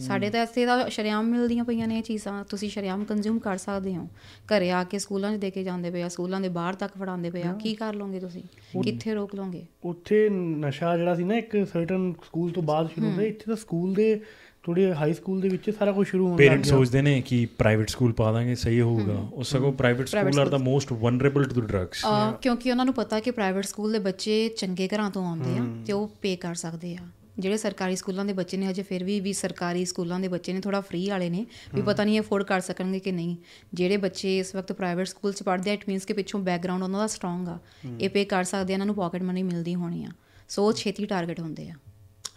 ਸਾਡੇ 0.00 0.30
ਤਾਂ 0.30 0.42
ਇੱਥੇ 0.42 0.66
ਤਾਂ 0.66 0.88
ਸ਼ਰਿਆਮ 0.90 1.26
ਮਿਲਦੀਆਂ 1.26 1.64
ਪਈਆਂ 1.64 1.88
ਨੇ 1.88 1.98
ਇਹ 1.98 2.02
ਚੀਜ਼ਾਂ 2.02 2.44
ਤੁਸੀਂ 2.50 2.70
ਸ਼ਰਿਆਮ 2.70 3.04
ਕੰਜ਼ਿਊਮ 3.04 3.38
ਕਰ 3.38 3.56
ਸਕਦੇ 3.56 3.94
ਹੋ। 3.96 4.06
ਘਰੇ 4.48 4.70
ਆ 4.70 4.82
ਕੇ 4.84 4.98
ਸਕੂਲਾਂ 4.98 5.32
'ਚ 5.32 5.40
ਦੇ 5.40 5.50
ਕੇ 5.50 5.64
ਜਾਂਦੇ 5.64 5.90
ਪਏ 5.90 6.02
ਆ 6.02 6.08
ਸਕੂਲਾਂ 6.08 6.40
ਦੇ 6.40 6.48
ਬਾਹਰ 6.48 6.74
ਤੱਕ 6.74 6.92
ਫੜਾਉਂਦੇ 6.98 7.30
ਪਏ 7.30 7.42
ਆ। 7.42 7.52
ਕੀ 7.52 7.74
ਕਰ 7.74 7.94
ਲਓਗੇ 7.94 8.20
ਤੁਸੀਂ? 8.20 8.42
ਕਿੱਥੇ 8.82 9.14
ਰੋਕ 9.14 9.34
ਲਓਗੇ? 9.34 9.64
ਉੱਥੇ 9.84 10.28
ਨਸ਼ਾ 10.32 10.96
ਜਿਹੜਾ 10.96 11.14
ਸੀ 11.14 11.24
ਨਾ 11.24 11.36
ਇੱਕ 11.36 11.56
ਸਰਟਨ 11.72 12.12
ਸਕੂਲ 12.26 12.50
ਤੋਂ 12.50 12.62
ਬਾਅਦ 12.62 12.88
ਸ਼ੁਰੂ 12.90 13.06
ਹੁੰਦਾ 13.06 13.22
ਇੱਥੇ 13.22 13.44
ਤਾਂ 13.46 13.56
ਸਕੂਲ 13.56 13.94
ਦੇ 13.94 14.20
ਥੋੜੇ 14.62 14.92
ਹਾਈ 14.94 15.12
ਸਕੂਲ 15.14 15.40
ਦੇ 15.40 15.48
ਵਿੱਚ 15.48 15.68
ਸਾਰਾ 15.70 15.92
ਕੁਝ 15.92 16.06
ਸ਼ੁਰੂ 16.08 16.24
ਹੋਣ 16.24 16.32
ਲੱਗ 16.32 16.38
ਪੇਰੈਂਟਸ 16.38 16.68
ਸੋਚਦੇ 16.68 17.02
ਨੇ 17.02 17.20
ਕਿ 17.20 17.46
ਪ੍ਰਾਈਵੇਟ 17.58 17.88
ਸਕੂਲ 17.88 18.12
ਪਾ 18.12 18.32
ਦਾਂਗੇ 18.32 18.54
ਸਹੀ 18.54 18.80
ਹੋਊਗਾ। 18.80 19.14
ਉਹ 19.32 19.42
ਸਗੋਂ 19.42 19.72
private 19.72 20.08
school 20.08 20.40
are 20.40 20.48
the 20.48 20.58
most 20.58 20.92
vulnerable 20.92 21.44
to 21.44 21.60
drugs 21.60 22.04
ਕਿਉਂਕਿ 22.42 22.70
ਉਹਨਾਂ 22.70 22.84
ਨੂੰ 22.84 22.94
ਪਤਾ 22.94 23.20
ਕਿ 23.20 23.30
ਪ੍ਰਾਈਵੇਟ 23.30 23.64
ਸਕੂਲ 23.64 23.92
ਦੇ 23.92 23.98
ਬੱਚੇ 23.98 24.48
ਚੰਗੇ 24.48 24.88
ਘਰਾਂ 24.88 25.10
ਤੋਂ 25.10 25.24
ਆਉਂਦੇ 25.26 25.56
ਆ 25.58 25.64
ਤੇ 25.86 25.92
ਉਹ 25.92 26.10
ਪੇ 26.22 26.36
ਕਰ 26.36 26.54
ਸਕਦੇ 26.54 26.94
ਆ। 26.96 27.06
ਜਿਹੜੇ 27.40 27.56
ਸਰਕਾਰੀ 27.56 27.96
ਸਕੂਲਾਂ 27.96 28.24
ਦੇ 28.24 28.32
ਬੱਚੇ 28.32 28.56
ਨੇ 28.56 28.66
ਹਜੇ 28.66 28.82
ਫਿਰ 28.82 29.04
ਵੀ 29.04 29.20
ਵੀ 29.20 29.32
ਸਰਕਾਰੀ 29.32 29.84
ਸਕੂਲਾਂ 29.84 30.20
ਦੇ 30.20 30.28
ਬੱਚੇ 30.28 30.52
ਨੇ 30.52 30.60
ਥੋੜਾ 30.60 30.80
ਫ੍ਰੀ 30.80 31.08
ਵਾਲੇ 31.08 31.30
ਨੇ 31.30 31.46
ਵੀ 31.74 31.82
ਪਤਾ 31.82 32.04
ਨਹੀਂ 32.04 32.20
ਅਫੋਰਡ 32.20 32.42
ਕਰ 32.42 32.60
ਸਕਣਗੇ 32.60 32.98
ਕਿ 32.98 33.12
ਨਹੀਂ। 33.12 33.36
ਜਿਹੜੇ 33.74 33.96
ਬੱਚੇ 33.96 34.38
ਇਸ 34.38 34.54
ਵਕਤ 34.54 34.72
ਪ੍ਰਾਈਵੇਟ 34.72 35.06
ਸਕੂਲ 35.06 35.32
'ਚ 35.32 35.42
ਪੜ੍ਹਦੇ 35.42 35.70
ਆ 35.70 35.72
ਇਟ 35.72 35.84
ਮੀਨਸ 35.88 36.04
ਕਿ 36.04 36.12
ਪਿੱਛੋਂ 36.12 36.40
ਬੈਕਗ੍ਰਾਉਂਡ 36.40 36.82
ਉਹਨਾਂ 36.82 37.00
ਦਾ 37.00 37.06
ਸਟਰੋਂਗ 37.06 37.48
ਆ। 37.48 37.58
ਇਹ 38.00 38.10
ਪੇ 38.10 38.24
ਕਰ 38.24 38.44
ਸਕਦੇ 38.44 38.72
ਆ 38.72 38.74
ਇਹਨਾਂ 38.74 38.86
ਨੂੰ 38.86 38.94
ਪਾਕਟ 38.94 39.22
ਮਨੀ 39.22 39.42
ਮਿਲਦੀ 39.42 39.74
ਹੋਣੀ 39.74 40.04
ਆ। 40.04 40.08
ਸੋ 40.48 40.72
ਛੇਤੀ 40.72 41.06
ਟਾਰਗੇਟ 41.06 41.40
ਹੁੰਦੇ 41.40 41.70
ਆ। 41.70 41.74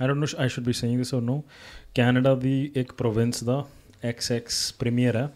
I 0.04 0.08
don't 0.08 0.22
know 0.22 0.30
I 0.44 0.46
should 0.46 0.68
be 0.68 0.74
saying 0.80 1.00
this 1.00 1.12
or 1.20 1.24
no 1.30 1.42
Canada 1.96 2.36
ਦੀ 2.36 2.72
ਇੱਕ 2.76 2.94
ਪ੍ਰੋਵਿੰਸ 2.94 3.44
ਦਾ 3.44 3.66
XX 4.10 4.76
ਪ੍ਰੀਮੀਅਰ 4.80 5.16
ਹੈ। 5.16 5.30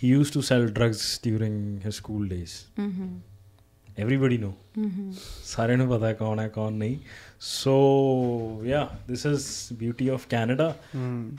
He 0.00 0.18
used 0.18 0.32
to 0.36 0.40
sell 0.40 0.64
drugs 0.78 1.02
during 1.26 1.58
his 1.86 1.98
school 1.98 2.24
days 2.32 2.54
ਹੂੰ 2.78 2.92
ਹੂੰ। 2.92 3.20
Everybody 4.00 4.38
know. 4.42 4.52
ਸਾਰਿਆਂ 5.44 5.78
ਨੂੰ 5.78 5.88
ਪਤਾ 5.88 6.12
ਕੌਣ 6.12 6.40
ਹੈ 6.40 6.48
ਕੌਣ 6.48 6.72
ਨਹੀਂ 6.72 6.96
so 7.40 8.62
yeah 8.64 8.84
this 9.08 9.26
is 9.26 9.46
beauty 9.72 10.08
of 10.08 10.26
Canada 10.28 10.74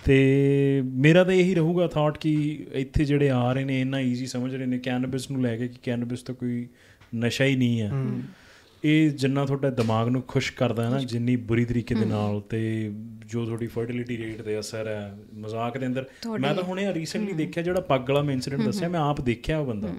ਤੇ 0.05 0.19
ਮੇਰਾ 0.85 1.23
ਤਾਂ 1.23 1.33
ਇਹੀ 1.33 1.55
ਰਹੂਗਾ 1.55 1.87
ਥਾਟ 1.87 2.17
ਕਿ 2.17 2.33
ਇੱਥੇ 2.73 3.05
ਜਿਹੜੇ 3.05 3.29
ਆ 3.29 3.51
ਰਹੇ 3.53 3.63
ਨੇ 3.63 3.81
ਇੰਨਾ 3.81 3.99
ਈਜ਼ੀ 3.99 4.25
ਸਮਝ 4.25 4.55
ਰਹੇ 4.55 4.65
ਨੇ 4.65 4.79
ਕੈਨੇਬਿਸ 4.79 5.31
ਨੂੰ 5.31 5.41
ਲੈ 5.41 5.55
ਕੇ 5.57 5.67
ਕਿ 5.67 5.79
ਕੈਨੇਬਿਸ 5.83 6.23
ਤਾਂ 6.23 6.35
ਕੋਈ 6.35 6.67
ਨਸ਼ਾ 7.15 7.45
ਹੀ 7.45 7.55
ਨਹੀਂ 7.55 7.81
ਹੈ 7.81 7.91
ਇਹ 8.83 9.09
ਜਿੰਨਾ 9.11 9.45
ਤੁਹਾਡਾ 9.45 9.69
ਦਿਮਾਗ 9.69 10.07
ਨੂੰ 10.07 10.21
ਖੁਸ਼ 10.21 10.51
ਕਰਦਾ 10.51 10.83
ਹੈ 10.83 10.89
ਨਾ 10.89 10.99
ਜਿੰਨੀ 10.99 11.35
ਬੁਰੀ 11.35 11.65
ਤਰੀਕੇ 11.65 11.95
ਦੇ 11.95 12.05
ਨਾਲ 12.05 12.39
ਤੇ 12.49 12.61
ਜੋ 13.25 13.45
ਤੁਹਾਡੀ 13.45 13.67
ਫਰਟੀਲਿਟੀ 13.67 14.17
ਰੇਟ 14.17 14.41
ਤੇ 14.41 14.59
ਅਸਰ 14.59 14.87
ਹੈ 14.87 15.17
ਮਜ਼ਾਕ 15.33 15.77
ਦੇ 15.77 15.87
ਅੰਦਰ 15.87 16.05
ਮੈਂ 16.39 16.53
ਤਾਂ 16.55 16.63
ਹੁਣੇ 16.63 16.93
ਰੀਸੈਂਟਲੀ 16.93 17.33
ਦੇਖਿਆ 17.33 17.63
ਜਿਹੜਾ 17.63 17.81
ਪੱਗ 17.81 18.09
ਵਾਲਾ 18.09 18.21
ਮੈਂ 18.21 18.33
ਇਨਸੀਡੈਂਟ 18.33 18.61
ਦੱਸਿਆ 18.61 18.89
ਮੈਂ 18.89 18.99
ਆਪ 18.99 19.21
ਦੇਖਿਆ 19.21 19.59
ਉਹ 19.59 19.65
ਬੰਦਾ 19.65 19.93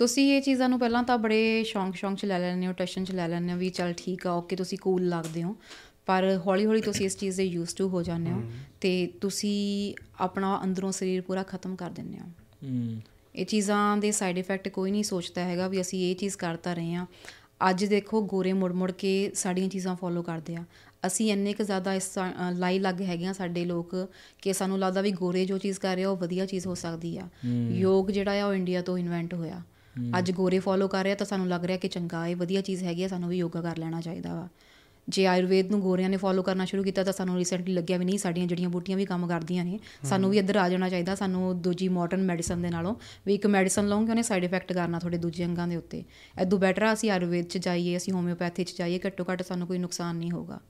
ਤੁਸੀਂ 0.00 0.22
ਇਹ 0.32 0.42
ਚੀਜ਼ਾਂ 0.42 0.68
ਨੂੰ 0.68 0.78
ਪਹਿਲਾਂ 0.78 1.02
ਤਾਂ 1.02 1.16
ਬੜੇ 1.18 1.62
ਸ਼ੌਂਕ 1.66 1.96
ਸ਼ੌਂਕ 1.96 2.18
ਚ 2.18 2.24
ਲੈ 2.24 2.38
ਲੈਂਦੇ 2.38 2.66
ਹੋ 2.66 2.72
ਟੈਸ਼ਨ 2.72 3.04
ਚ 3.04 3.12
ਲੈ 3.12 3.26
ਲੈਂਦੇ 3.28 3.52
ਹੋ 3.52 3.56
ਵੀ 3.58 3.68
ਚਲ 3.70 3.92
ਠੀਕ 3.96 4.26
ਆ 4.26 4.30
ਓਕੇ 4.32 4.56
ਤੁਸੀਂ 4.56 4.78
ਕੂਲ 4.78 5.08
ਲੱਗਦੇ 5.08 5.42
ਹੋ। 5.42 5.54
ਪਰ 6.06 6.24
ਹੌਲੀ 6.46 6.64
ਹੌਲੀ 6.66 6.80
ਤੁਸੀਂ 6.80 7.06
ਇਸ 7.06 7.16
ਚੀਜ਼ 7.18 7.36
ਦੇ 7.36 7.44
ਯੂਜ਼ 7.44 7.74
ਟੂ 7.76 7.88
ਹੋ 7.88 8.02
ਜਾਂਦੇ 8.02 8.30
ਹੋ 8.30 8.42
ਤੇ 8.80 8.92
ਤੁਸੀਂ 9.20 9.94
ਆਪਣਾ 10.20 10.60
ਅੰਦਰੋਂ 10.64 10.92
ਸਰੀਰ 10.92 11.20
ਪੂਰਾ 11.22 11.42
ਖਤਮ 11.42 11.74
ਕਰ 11.76 11.90
ਦਿੰਦੇ 11.90 12.18
ਹੋ। 12.18 13.00
ਇਹ 13.34 13.46
ਚੀਜ਼ਾਂ 13.46 13.96
ਦੇ 13.96 14.12
ਸਾਈਡ 14.12 14.38
ਇਫੈਕਟ 14.38 14.68
ਕੋਈ 14.68 14.90
ਨਹੀਂ 14.90 15.04
ਸੋਚਦਾ 15.04 15.44
ਹੈਗਾ 15.44 15.68
ਵੀ 15.68 15.80
ਅਸੀਂ 15.80 16.10
ਇਹ 16.10 16.16
ਚੀਜ਼ 16.16 16.36
ਕਰਤਾ 16.36 16.74
ਰਹੇ 16.74 16.94
ਹਾਂ। 16.94 17.06
ਅੱਜ 17.70 17.84
ਦੇਖੋ 17.84 18.22
ਗੋਰੇ 18.26 18.52
ਮੁੜ 18.52 18.72
ਮੁੜ 18.72 18.90
ਕੇ 18.92 19.30
ਸਾਡੀਆਂ 19.34 19.68
ਚੀਜ਼ਾਂ 19.68 19.96
ਫੋਲੋ 19.96 20.22
ਕਰਦੇ 20.22 20.56
ਆ। 20.56 20.64
ਅਸੀਂ 21.06 21.30
ਇੰਨੇ 21.32 21.52
ਕੁ 21.52 21.64
ਜ਼ਿਆਦਾ 21.64 21.94
ਇਸ 21.94 22.10
ਲਾਈ 22.54 22.78
ਲੱਗ 22.78 23.00
ਹੈਗੇ 23.02 23.26
ਆ 23.26 23.32
ਸਾਡੇ 23.32 23.64
ਲੋਕ 23.64 23.94
ਕਿ 24.42 24.52
ਸਾਨੂੰ 24.52 24.78
ਲੱਗਦਾ 24.78 25.00
ਵੀ 25.00 25.12
ਗੋਰੇ 25.12 25.44
ਜੋ 25.44 25.58
ਚੀਜ਼ 25.58 25.78
ਕਰ 25.80 25.94
ਰਹੇ 25.94 26.04
ਆ 26.04 26.08
ਉਹ 26.08 26.16
ਵਧੀਆ 26.16 26.46
ਚੀਜ਼ 26.46 26.66
ਹੋ 26.66 26.74
ਸਕਦੀ 26.74 27.16
ਆ। 27.18 27.28
ਯੋਗ 27.76 28.10
ਜਿਹੜਾ 28.10 28.40
ਆ 28.42 28.46
ਉਹ 28.46 28.54
ਇੰਡੀਆ 28.54 28.82
ਤੋਂ 28.82 28.98
ਇਨਵੈਂਟ 28.98 29.34
ਹੋਇਆ। 29.34 29.62
ਅੱਜ 30.18 30.30
ਗੋਰੇ 30.30 30.58
ਫੋਲੋ 30.58 30.88
ਕਰ 30.88 31.04
ਰਿਹਾ 31.04 31.14
ਤਾਂ 31.14 31.26
ਸਾਨੂੰ 31.26 31.48
ਲੱਗ 31.48 31.64
ਰਿਹਾ 31.64 31.78
ਕਿ 31.78 31.88
ਚੰਗਾ 31.88 32.26
ਇਹ 32.26 32.36
ਵਧੀਆ 32.36 32.60
ਚੀਜ਼ 32.60 32.84
ਹੈਗੀ 32.84 33.04
ਆ 33.04 33.08
ਸਾਨੂੰ 33.08 33.28
ਵੀ 33.28 33.38
ਯੋਗਾ 33.38 33.60
ਕਰ 33.60 33.78
ਲੈਣਾ 33.78 34.00
ਚਾਹੀਦਾ 34.00 34.34
ਵਾ। 34.34 34.48
ਜੇ 35.08 35.26
ਆਯੁਰਵੇਦ 35.26 35.70
ਨੂੰ 35.70 35.80
ਗੋਰਿਆਂ 35.80 36.08
ਨੇ 36.10 36.16
ਫੋਲੋ 36.16 36.42
ਕਰਨਾ 36.42 36.64
ਸ਼ੁਰੂ 36.64 36.82
ਕੀਤਾ 36.82 37.04
ਤਾਂ 37.04 37.12
ਸਾਨੂੰ 37.12 37.36
ਰੀਸੈਂਟਲੀ 37.36 37.72
ਲੱਗਿਆ 37.72 37.96
ਵੀ 37.98 38.04
ਨਹੀਂ 38.04 38.18
ਸਾਡੀਆਂ 38.18 38.46
ਜੜੀਆਂ 38.46 38.68
ਬੂਟੀਆਂ 38.68 38.96
ਵੀ 38.96 39.04
ਕੰਮ 39.04 39.26
ਕਰਦੀਆਂ 39.26 39.64
ਨੇ। 39.64 39.78
ਸਾਨੂੰ 40.04 40.30
ਵੀ 40.30 40.38
ਇੱਧਰ 40.38 40.56
ਆ 40.56 40.68
ਜਾਣਾ 40.68 40.88
ਚਾਹੀਦਾ 40.88 41.14
ਸਾਨੂੰ 41.14 41.60
ਦੂਜੀ 41.62 41.88
ਮਾਡਰਨ 41.88 42.22
ਮੈਡੀਸਨ 42.22 42.62
ਦੇ 42.62 42.70
ਨਾਲੋਂ। 42.70 42.94
ਵੀ 43.26 43.34
ਇੱਕ 43.34 43.46
ਮੈਡੀਸਨ 43.46 43.88
ਲਓਗੇ 43.88 44.10
ਉਹਨੇ 44.10 44.22
ਸਾਈਡ 44.22 44.44
ਇਫੈਕਟ 44.44 44.72
ਕਰਨਾ 44.72 44.98
ਤੁਹਾਡੇ 44.98 45.18
ਦੂਜੇ 45.18 45.44
ਅੰਗਾਂ 45.44 45.68
ਦੇ 45.68 45.76
ਉੱਤੇ। 45.76 46.04
ਐਦੋਂ 46.38 46.58
ਬੈਟਰ 46.58 46.82
ਆ 46.82 46.92
ਅਸੀਂ 46.92 47.10
ਆਯੁਰਵੇਦ 47.10 47.46
'ਚ 47.46 47.58
ਜਾਈਏ 47.58 47.96
ਅਸੀਂ 47.96 48.12
ਹੋਮਿਓਪੈਥੀ 48.12 48.64
'ਚ 48.64 48.76
ਜਾਈਏ 48.78 49.00
ਘੱਟੋ 49.06 49.24
ਘੱਟ 49.32 49.42
ਸਾਨੂੰ 49.42 49.66
ਕੋਈ 49.68 49.78
ਨੁਕਸਾਨ 49.78 50.16
ਨਹੀਂ 50.16 50.30
ਹੋਗਾ 50.30 50.60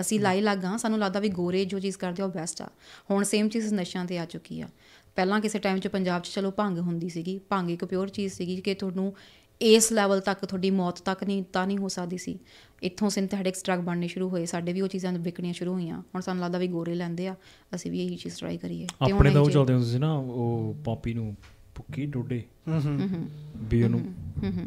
ਅਸੀਂ 0.00 0.18
ਲਾਈ 0.20 0.40
ਲੱਗਾ 0.40 0.76
ਸਾਨੂੰ 0.76 0.98
ਲੱਗਦਾ 0.98 1.20
ਵੀ 1.20 1.28
ਗੋਰੇ 1.28 1.64
ਜੋ 1.64 1.78
ਚੀਜ਼ 1.78 1.96
ਕਰਦੇ 1.98 2.22
ਆ 2.22 2.26
ਉਹ 2.26 2.30
ਬੈਸਟ 2.30 2.60
ਆ। 2.62 2.68
ਹੁਣ 3.10 3.24
ਸੇਮ 3.24 3.48
ਚੀਜ਼ 3.48 3.72
ਨਸ਼ਿਆਂ 3.74 4.04
ਤੇ 4.04 4.18
ਆ 4.18 4.24
ਚੁੱਕੀ 4.24 4.60
ਆ। 4.60 4.68
ਪਹਿਲਾਂ 5.16 5.40
ਕਿਸੇ 5.40 5.58
ਟਾਈਮ 5.58 5.78
'ਚ 5.78 5.88
ਪੰਜਾਬ 5.88 6.22
'ਚ 6.22 6.28
ਚਲੋ 6.28 6.50
ਭੰਗ 6.50 6.78
ਹੁੰਦੀ 6.78 7.08
ਸੀਗੀ 7.08 7.38
ਭੰਗ 7.48 7.70
ਇੱਕ 7.70 7.84
ਪਿਓਰ 7.84 8.08
ਚੀਜ਼ 8.08 8.32
ਸੀਗੀ 8.32 8.56
ਕਿ 8.56 8.74
ਤੁਹਾਨੂੰ 8.74 9.12
ਇਸ 9.60 9.92
ਲੈਵਲ 9.92 10.20
ਤੱਕ 10.20 10.44
ਤੁਹਾਡੀ 10.44 10.70
ਮੌਤ 10.70 11.00
ਤੱਕ 11.00 11.24
ਨਹੀਂ 11.24 11.42
ਤਾਂ 11.52 11.66
ਨਹੀਂ 11.66 11.78
ਹੋ 11.78 11.88
ਸਕਦੀ 11.88 12.18
ਸੀ। 12.18 12.38
ਇੱਥੋਂ 12.82 13.10
ਸਿੰਥੈਟਿਕਸ 13.10 13.64
ਡਰੱਗ 13.64 13.80
ਬਣਨੇ 13.80 14.06
ਸ਼ੁਰੂ 14.08 14.28
ਹੋਏ 14.28 14.44
ਸਾਡੇ 14.46 14.72
ਵੀ 14.72 14.80
ਉਹ 14.80 14.88
ਚੀਜ਼ਾਂ 14.88 15.12
ਵਿਕਣੀਆਂ 15.12 15.54
ਸ਼ੁਰੂ 15.54 15.72
ਹੋਈਆਂ। 15.72 16.00
ਹੁਣ 16.00 16.20
ਸਾਨੂੰ 16.20 16.42
ਲੱਗਦਾ 16.42 16.58
ਵੀ 16.58 16.68
ਗੋਰੇ 16.68 16.94
ਲੈਂਦੇ 16.94 17.26
ਆ 17.28 17.34
ਅਸੀਂ 17.74 17.90
ਵੀ 17.90 18.04
ਇਹੀ 18.04 18.16
ਚੀਜ਼ 18.16 18.36
ਟਰਾਈ 18.36 18.58
ਕਰੀਏ। 18.58 18.86
ਤੇ 19.06 19.12
ਆਪਣੇ 19.12 19.30
ਤਾਂ 19.30 19.40
ਉਹ 19.40 19.50
ਚੱਲਦੇ 19.50 19.74
ਹੁੰਦੇ 19.74 19.90
ਸੀ 19.90 19.98
ਨਾ 19.98 20.12
ਉਹ 20.14 20.74
ਪੌਪੀ 20.84 21.14
ਨੂੰ 21.14 21.36
ਭੁੱਕੀ 21.74 22.06
ਡੋਡੇ। 22.06 22.42
ਹੂੰ 22.68 22.80
ਹੂੰ 22.80 23.26
ਵੀ 23.70 23.82
ਉਹਨੂੰ 23.82 24.00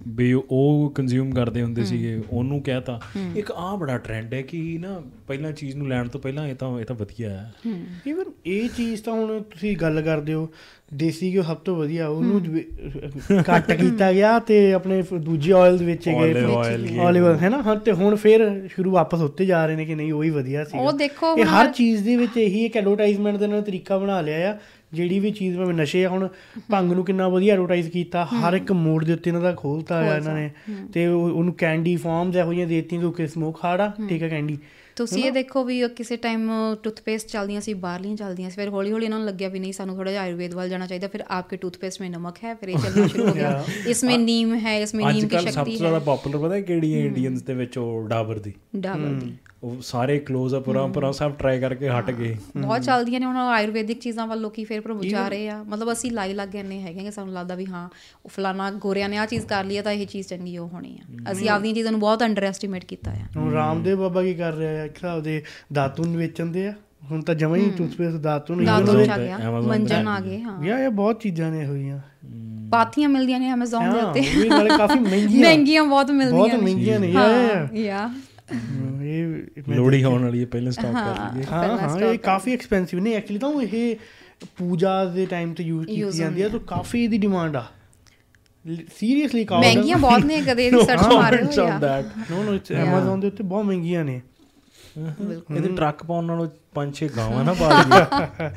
ਵੀ 0.07 0.31
ਉਹ 0.34 0.91
ਕੰਜ਼ਿਊਮ 0.95 1.31
ਕਰਦੇ 1.34 1.61
ਹੁੰਦੇ 1.61 1.84
ਸੀਗੇ 1.85 2.21
ਉਹਨੂੰ 2.30 2.61
ਕਹਿਤਾ। 2.61 2.99
ਇੱਕ 3.35 3.51
ਆ 3.51 3.75
ਬੜਾ 3.75 3.97
ਟ੍ਰੈਂਡ 3.97 4.34
ਹੈ 4.34 4.41
ਕਿ 4.41 4.77
ਨਾ 4.81 4.99
ਪਹਿਲਾਂ 5.27 5.51
ਚੀਜ਼ 5.51 5.75
ਨੂੰ 5.75 5.88
ਲੈਣ 5.89 6.07
ਤੋਂ 6.07 6.19
ਪਹਿਲਾਂ 6.21 6.47
ਇਹ 6.47 6.55
ਤਾਂ 6.55 6.80
ਇਹ 6.80 6.85
ਤਾਂ 6.85 6.95
ਵਧੀਆ 6.95 7.30
ਹੈ। 7.30 7.51
ਈਵਨ 8.07 8.31
ਇਹ 8.45 8.69
ਚੀਜ਼ 8.69 9.03
ਤਾਂ 9.03 9.13
ਹੁਣ 9.13 9.41
ਤੁਸੀਂ 9.43 9.75
ਗੱਲ 9.77 10.01
ਕਰਦੇ 10.01 10.34
ਹੋ 10.34 10.47
ਦੇਸੀ 10.93 11.31
ਘਿਓ 11.34 11.41
ਸਭ 11.43 11.57
ਤੋਂ 11.57 11.75
ਵਧੀਆ 11.75 12.07
ਉਹਨੂੰ 12.07 13.43
ਕੱਟ 13.43 13.71
ਕੀਤਾ 13.71 14.11
ਗਿਆ 14.13 14.38
ਤੇ 14.39 14.73
ਆਪਣੇ 14.73 15.01
ਦੂਜੇ 15.19 15.51
ਆਇਲ 15.53 15.77
ਦੇ 15.77 15.85
ਵਿੱਚ 15.85 16.07
ਗਏ 16.09 16.99
ਆਲਿਵ 16.99 17.34
ਹੈ 17.35 17.49
ਨਾ? 17.49 17.61
ਹਾਂ 17.61 17.75
ਤੇ 17.75 17.91
ਹੁਣ 17.91 18.15
ਫਿਰ 18.15 18.67
ਸ਼ੁਰੂ 18.67 18.91
ਵਾਪਸ 18.91 19.21
ਉੱਤੇ 19.21 19.45
ਜਾ 19.45 19.65
ਰਹੇ 19.65 19.75
ਨੇ 19.75 19.85
ਕਿ 19.85 19.95
ਨਹੀਂ 19.95 20.13
ਉਹੀ 20.13 20.30
ਵਧੀਆ 20.30 20.63
ਸੀ 20.63 20.77
ਉਹ 20.77 20.91
ਦੇਖੋ 20.93 21.35
ਇਹ 21.38 21.45
ਹਰ 21.45 21.71
ਚੀਜ਼ 21.71 22.03
ਦੇ 22.03 22.15
ਵਿੱਚ 22.17 22.38
ਇਹੀ 22.38 22.65
ਇੱਕ 22.65 22.77
ਐਡਵਰਟਾਈਜ਼ਮੈਂਟ 22.77 23.38
ਦੇ 23.38 23.47
ਨਾਲ 23.47 23.61
ਤਰੀਕਾ 23.61 23.97
ਬਣਾ 23.97 24.21
ਲਿਆ 24.21 24.51
ਆ 24.51 24.57
ਜਿਹੜੀ 24.93 25.19
ਵੀ 25.19 25.31
ਚੀਜ਼ 25.31 25.57
ਭਾਵੇਂ 25.57 25.73
ਨਸ਼ੇ 25.73 26.05
ਆ 26.05 26.09
ਹੁਣ 26.09 26.27
ਭੰਗ 26.71 26.91
ਨੂੰ 26.91 27.05
ਕਿੰਨਾ 27.05 27.27
ਵਧੀਆ 27.27 27.53
ਐਡਵਰਟਾਈਜ਼ 27.53 27.89
ਕੀਤਾ 27.89 28.25
ਹਰ 28.25 28.53
ਇੱਕ 28.53 28.71
ਮੋੜ 28.71 29.03
ਦੇ 29.05 29.13
ਉੱਤੇ 29.13 29.29
ਇਹਨਾਂ 29.29 29.41
ਦਾ 29.41 29.51
ਖੋਲਤਾ 29.53 30.01
ਹੋਇਆ 30.01 30.17
ਇਹਨਾਂ 30.17 30.35
ਨੇ। 30.35 30.49
ਤੇ 30.93 31.07
ਉਹਨੂੰ 31.07 31.53
ਕੈਂਡੀ 31.53 31.95
ਫਾਰਮਸ 31.95 32.35
ਇਹੋ 32.35 32.53
ਜਿਹੀਆਂ 32.53 32.67
ਦੇਤੀਆਂ 32.67 33.01
ਕਿਉਂਕਿ 33.01 33.27
ਸਮੋਕ 33.27 33.59
ਹਾਰਡ 33.65 33.81
ਆ 33.81 33.91
ਠੀਕ 34.09 34.23
ਆ 34.23 34.27
ਕੈਂਡੀ 34.27 34.57
ਤੁਸੀਂ 34.95 35.23
ਇਹ 35.23 35.31
ਦੇਖੋ 35.31 35.63
ਵੀ 35.63 35.81
ਕਿਸੇ 35.87 36.15
ਟਾਈਮ 36.17 36.49
ਟੂਥਪੇਸਟ 36.83 37.27
ਚੱਲਦੀਆਂ 37.27 37.61
ਸੀ 37.61 37.73
ਬਾਹਰਲੀਆਂ 37.73 38.15
ਚੱਲਦੀਆਂ 38.15 38.49
ਸੀ 38.49 38.55
ਫਿਰ 38.55 38.69
ਹੌਲੀ 38.69 38.91
ਹੌਲੀ 38.91 39.05
ਇਹਨਾਂ 39.05 39.19
ਨੂੰ 39.19 39.27
ਲੱਗਿਆ 39.27 39.49
ਵੀ 39.49 39.59
ਨਹੀਂ 39.59 39.73
ਸਾਨੂੰ 39.73 39.95
ਥੋੜਾ 39.95 40.11
ਜਿਹਾ 40.11 40.23
ਆਯੁਰਵੇਦ 40.23 40.53
ਵੱਲ 40.53 40.69
ਜਾਣਾ 40.69 40.87
ਚਾਹੀਦਾ 40.87 41.07
ਫਿਰ 41.07 41.23
ਆਪਕੇ 41.29 41.57
ਟੂਥਪੇਸਟ 41.57 42.01
ਮੇ 42.01 42.09
ਨਮਕ 42.09 42.37
ਹੈ 42.43 42.53
ਫਿਰ 42.55 42.69
ਇਹ 42.69 42.77
ਚੱਲਣਾ 42.77 43.07
ਸ਼ੁਰੂ 43.07 43.27
ਹੋ 43.27 43.33
ਗਿਆ। 43.33 43.63
ਇਸ 43.87 44.03
ਮੇ 44.03 44.17
ਨੀਮ 44.17 44.53
ਹੈ 44.55 44.77
ਇਸ 44.79 44.95
ਮੇ 44.95 45.03
ਨੀਮ 45.03 45.13
ਦੀ 45.13 45.19
ਸ਼ਕਤੀ 45.19 45.35
ਹੈ 45.35 45.39
ਅੱਜ 45.39 45.45
ਕੱਲ 45.45 45.53
ਸਭ 45.53 45.65
ਤੋਂ 45.65 45.75
ਜ਼ਿਆਦਾ 45.77 45.99
ਪਪੂਲਰ 45.99 46.37
ਪਤਾ 46.37 46.55
ਹੈ 46.55 46.61
ਕਿਹੜੀ 46.61 46.93
ਹੈ। 46.95 47.05
ਇੰਡੀਅਨਸ 47.05 47.41
ਦੇ 47.41 47.53
ਵਿੱਚ 47.53 47.77
ਉਹ 47.77 48.07
ਡਾਬਰ 48.07 48.39
ਦੀ। 48.39 48.53
ਡਾਬਰ 48.75 49.19
ਦੀ। 49.19 49.33
ਉਹ 49.64 49.76
ਸਾਰੇ 49.81 50.19
ਕਲੋਜ਼ 50.19 50.56
ਅਪ 50.56 50.64
ਪਰਾਂ 50.64 50.88
ਪਰਾਂ 50.88 51.14
ਸਭ 51.14 51.31
ਟਰਾਈ 51.31 51.60
ਕਰਕੇ 51.60 51.90
ਹਟ 51.90 52.11
ਗਏ। 52.11 52.38
ਬਹੁਤ 52.57 52.81
ਚੱਲਦੀਆਂ 52.81 53.19
ਨੇ 53.19 53.26
ਹੁਣ 53.26 53.38
ਆਯੁਰਵੈਦਿਕ 53.38 53.99
ਚੀਜ਼ਾਂ 53.99 54.27
ਵੱਲ 54.27 54.40
ਲੋਕੀ 54.40 54.64
ਫਿਰ 54.64 54.81
ਪ੍ਰਭੂ 54.81 55.03
ਜਾ 55.03 55.27
ਰਹੇ 55.27 55.49
ਆ। 55.49 55.64
ਮਤਲਬ 55.64 55.91
ਅਸੀਂ 55.91 56.11
ਲਾਈ 56.11 56.34
ਲੱਗ 56.34 56.56
ਇੰਨੇ 56.56 56.81
ਹੈਗੇ 56.81 56.99
ਕਿ 56.99 57.11
ਸਾਨੂੰ 57.11 57.34
ਲੱਗਦਾ 57.34 57.56
ਵੀ 57.56 57.65
ਹਾਂ 57.65 57.90
ਉਹ 58.26 58.30
ਫਲਾਣਾ 58.30 58.72
ਗੋਰਿਆਂ 58.72 59.10
ਨੇ 59.10 59.18
ਆ 59.18 59.26
ਚੀਜ਼ 59.26 59.45
ਕਰ 59.45 59.64
ਲਈ 59.64 59.77
ਆ 59.77 59.81
ਤਾਂ 59.81 59.91
ਇਹ 59.91 60.07
ਚੀਜ਼ 60.07 60.27
ਚੰਗੀ 60.27 60.57
ਉਹ 60.57 60.68
ਹੋਣੀ 60.68 60.99
ਆ। 61.02 61.31
ਅਸੀਂ 61.31 61.49
ਆਪਦੀਆਂ 61.49 61.73
ਚੀਜ਼ਾਂ 61.73 61.91
ਨੂੰ 61.91 62.02
ਬਹੁਤ 62.02 62.23
ਅੰਡਰ 62.23 62.44
ਐਸਟੀਮੇਟ 62.44 62.85
ਕੀਤਾ 62.85 63.11
ਆ। 63.11 63.15
ਹੁਣ 63.38 63.53
ਰਾਮਦੇਵ 63.53 63.99
ਬਾਬਾ 63.99 64.23
ਕੀ 64.23 64.34
ਕਰ 64.34 64.53
ਰਿਹਾ 64.53 64.72
ਹੈ 64.72 64.85
ਇੱਕ 64.85 64.95
ਹਿਸਾਬ 64.95 65.23
ਦੇ 65.23 65.44
ਦਾਤੂਨ 65.73 66.18
ਵੇਚਣਦੇ 66.18 66.68
ਆ। 66.68 66.73
ਹੁਣ 67.11 67.22
ਤਾਂ 67.22 67.35
ਜਮਾਂ 67.35 67.57
ਹੀ 67.57 67.72
ਟੂਥਪੇਸਟ 67.77 68.15
ਦਾਤੂਨ 68.15 68.65
ਦਾਤੂ 68.65 68.85
Amazon 68.85 69.06
ਚ 69.06 69.10
ਆ 69.10 69.18
ਤੇ, 69.18 69.23
ਗਿਆ। 69.23 69.38
Amazon 69.38 69.68
ਮੰਜਨ 69.68 70.07
ਆ 70.07 70.19
ਗਏ 70.19 70.41
ਹਾਂ। 70.41 70.64
ਯਾ 70.64 70.80
ਇਹ 70.80 70.90
ਬਹੁਤ 70.90 71.19
ਚੀਜ਼ਾਂ 71.19 71.52
ਨੇ 71.52 71.65
ਹੋਈਆਂ। 71.65 71.99
ਪਾਥੀਆਂ 72.72 73.10
ਮਿਲਦੀਆਂ 73.10 73.40
ਨੇ 73.40 73.53
Amazon 73.53 73.94
ਦੇ 73.94 73.99
ਹਾਂ 73.99 74.07
ਉੱਤੇ। 74.07 74.22
ਵੀ 74.22 74.49
ਨਾਲੇ 74.49 74.69
ਕਾਫੀ 74.77 74.99
ਮਹਿੰਗੀਆਂ। 74.99 75.41
ਮਹਿੰਗੀਆਂ 75.41 75.84
ਬਹੁਤ 75.84 76.11
ਮਿਲਦੀਆਂ 76.11 76.48
ਬਹੁਤ 76.48 76.64
ਮਹਿੰਗੀਆਂ 76.64 76.99
ਨੇ 76.99 77.07
ਯਾ 77.07 77.22
ਹਾਂ 77.22 77.77
ਯਾ 77.77 78.10
ਇਹ 79.03 79.43
ਲੋੜੀ 79.69 80.03
ਹੋਣ 80.03 80.23
ਵਾਲੀ 80.23 80.41
ਹੈ 80.41 80.45
ਪਹਿਲਾਂ 80.45 80.71
ਸਟਾਪ 80.71 80.93
ਕਰ 80.93 81.35
ਲਈਏ। 81.35 81.45
ਹਾਂ 81.51 81.77
ਹਾਂ 81.77 81.99
ਇਹ 81.99 82.19
ਕਾਫੀ 82.19 82.53
ਐਕਸਪੈਂਸਿਵ 82.53 82.99
ਨੇ। 82.99 83.13
ਐਕਚੁਅਲੀ 83.13 83.39
ਤਾਂ 83.39 83.49
ਉਹ 83.49 83.61
ਇਹ 83.61 83.95
ਪੂਜਾ 84.57 85.05
ਦੇ 85.05 85.25
ਟਾਈਮ 85.25 85.53
ਤੇ 85.53 85.63
ਯੂਜ਼ 85.63 85.87
ਕੀਤੀ 85.87 86.17
ਜਾਂਦੀ 86.17 86.43
ਹੁੰਦੀ 86.43 86.59
ਤਾਂ 86.59 86.67
ਕਾਫੀ 86.67 87.03
ਇਹਦੀ 87.03 87.17
ਡਿਮਾਂਡ 87.17 87.55
ਆ। 87.55 87.65
ਸੀਰੀਅਸਲੀ 88.97 89.45
ਕਾਉ 89.45 89.61
ਮਹਿੰਗੀਆਂ 89.61 89.97
ਬਹੁਤ 89.97 90.25
ਨੇ 90.25 90.41
ਕਦੇ 90.41 90.71
ਰਿਸਰਚ 90.71 91.01
ਮਾਰੇ 91.13 91.37
Comments 91.37 91.61
ਹੋਏ 91.61 91.71
on 91.71 91.73
ਆ 91.73 92.01
that. 92.01 92.31
No 92.31 92.43
no 92.43 92.53
it's 92.53 92.71
Amazon 92.71 93.21
ਦੇ 93.21 93.27
ਉੱਤੇ 93.27 93.43
ਬਹੁਤ 93.43 93.65
ਮਹਿੰਗੀਆਂ 93.65 94.05
ਨੇ। 94.05 94.21
ਇਹਦੇ 95.55 95.69
ਟਰੱਕ 95.75 96.03
ਪਾਉਣ 96.03 96.25
ਨਾਲੋਂ 96.25 96.49
ਪੰਜ 96.73 96.95
ਛੇ 96.95 97.09
ਗਾਵਾਂ 97.17 97.45
ਨਾ 97.45 97.53
ਪਾ 97.53 97.69
ਲਈਏ। 97.81 98.49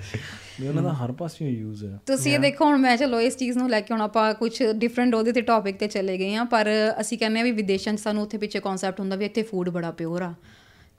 ਵੀ 0.60 0.68
ਉਹਨਾਂ 0.68 0.82
ਦਾ 0.82 0.92
ਹਰ 0.92 1.12
ਪਾਸਿਓਂ 1.12 1.48
ਯੂਜ਼ 1.50 1.84
ਹੈ। 1.84 1.98
ਤੁਸੀਂ 2.06 2.32
ਇਹ 2.34 2.38
ਦੇਖੋ 2.38 2.64
ਹੁਣ 2.64 2.78
ਮੈਂ 2.78 2.96
ਚਲੋ 2.96 3.20
ਇਸ 3.20 3.36
ਚੀਜ਼ 3.36 3.58
ਨੂੰ 3.58 3.68
ਲੈ 3.70 3.80
ਕੇ 3.80 3.94
ਹੁਣ 3.94 4.02
ਆਪਾਂ 4.02 4.32
ਕੁਝ 4.34 4.52
ਡਿਫਰੈਂਟ 4.76 5.14
ਉਹਦੇ 5.14 5.32
ਤੇ 5.32 5.40
ਟੌਪਿਕ 5.40 5.76
ਤੇ 5.78 5.86
ਚਲੇ 5.86 6.18
ਗਏ 6.18 6.34
ਆ 6.34 6.44
ਪਰ 6.44 6.68
ਅਸੀਂ 7.00 7.18
ਕਹਿੰਦੇ 7.18 7.40
ਆ 7.40 7.44
ਵੀ 7.44 7.50
ਵਿਦੇਸ਼ਾਂ 7.52 7.94
'ਚ 7.94 7.98
ਸਾਨੂੰ 7.98 8.22
ਉੱਥੇ 8.22 8.38
ਪਿੱਛੇ 8.38 8.60
ਕਨਸੈਪਟ 8.60 9.00
ਹੁੰਦਾ 9.00 9.16
ਵੀ 9.16 9.24
ਇੱਥੇ 9.24 9.42
ਫੂਡ 9.42 9.68
ਬੜਾ 9.68 9.90
ਪਿਓਰ 9.90 10.22
ਆ। 10.22 10.34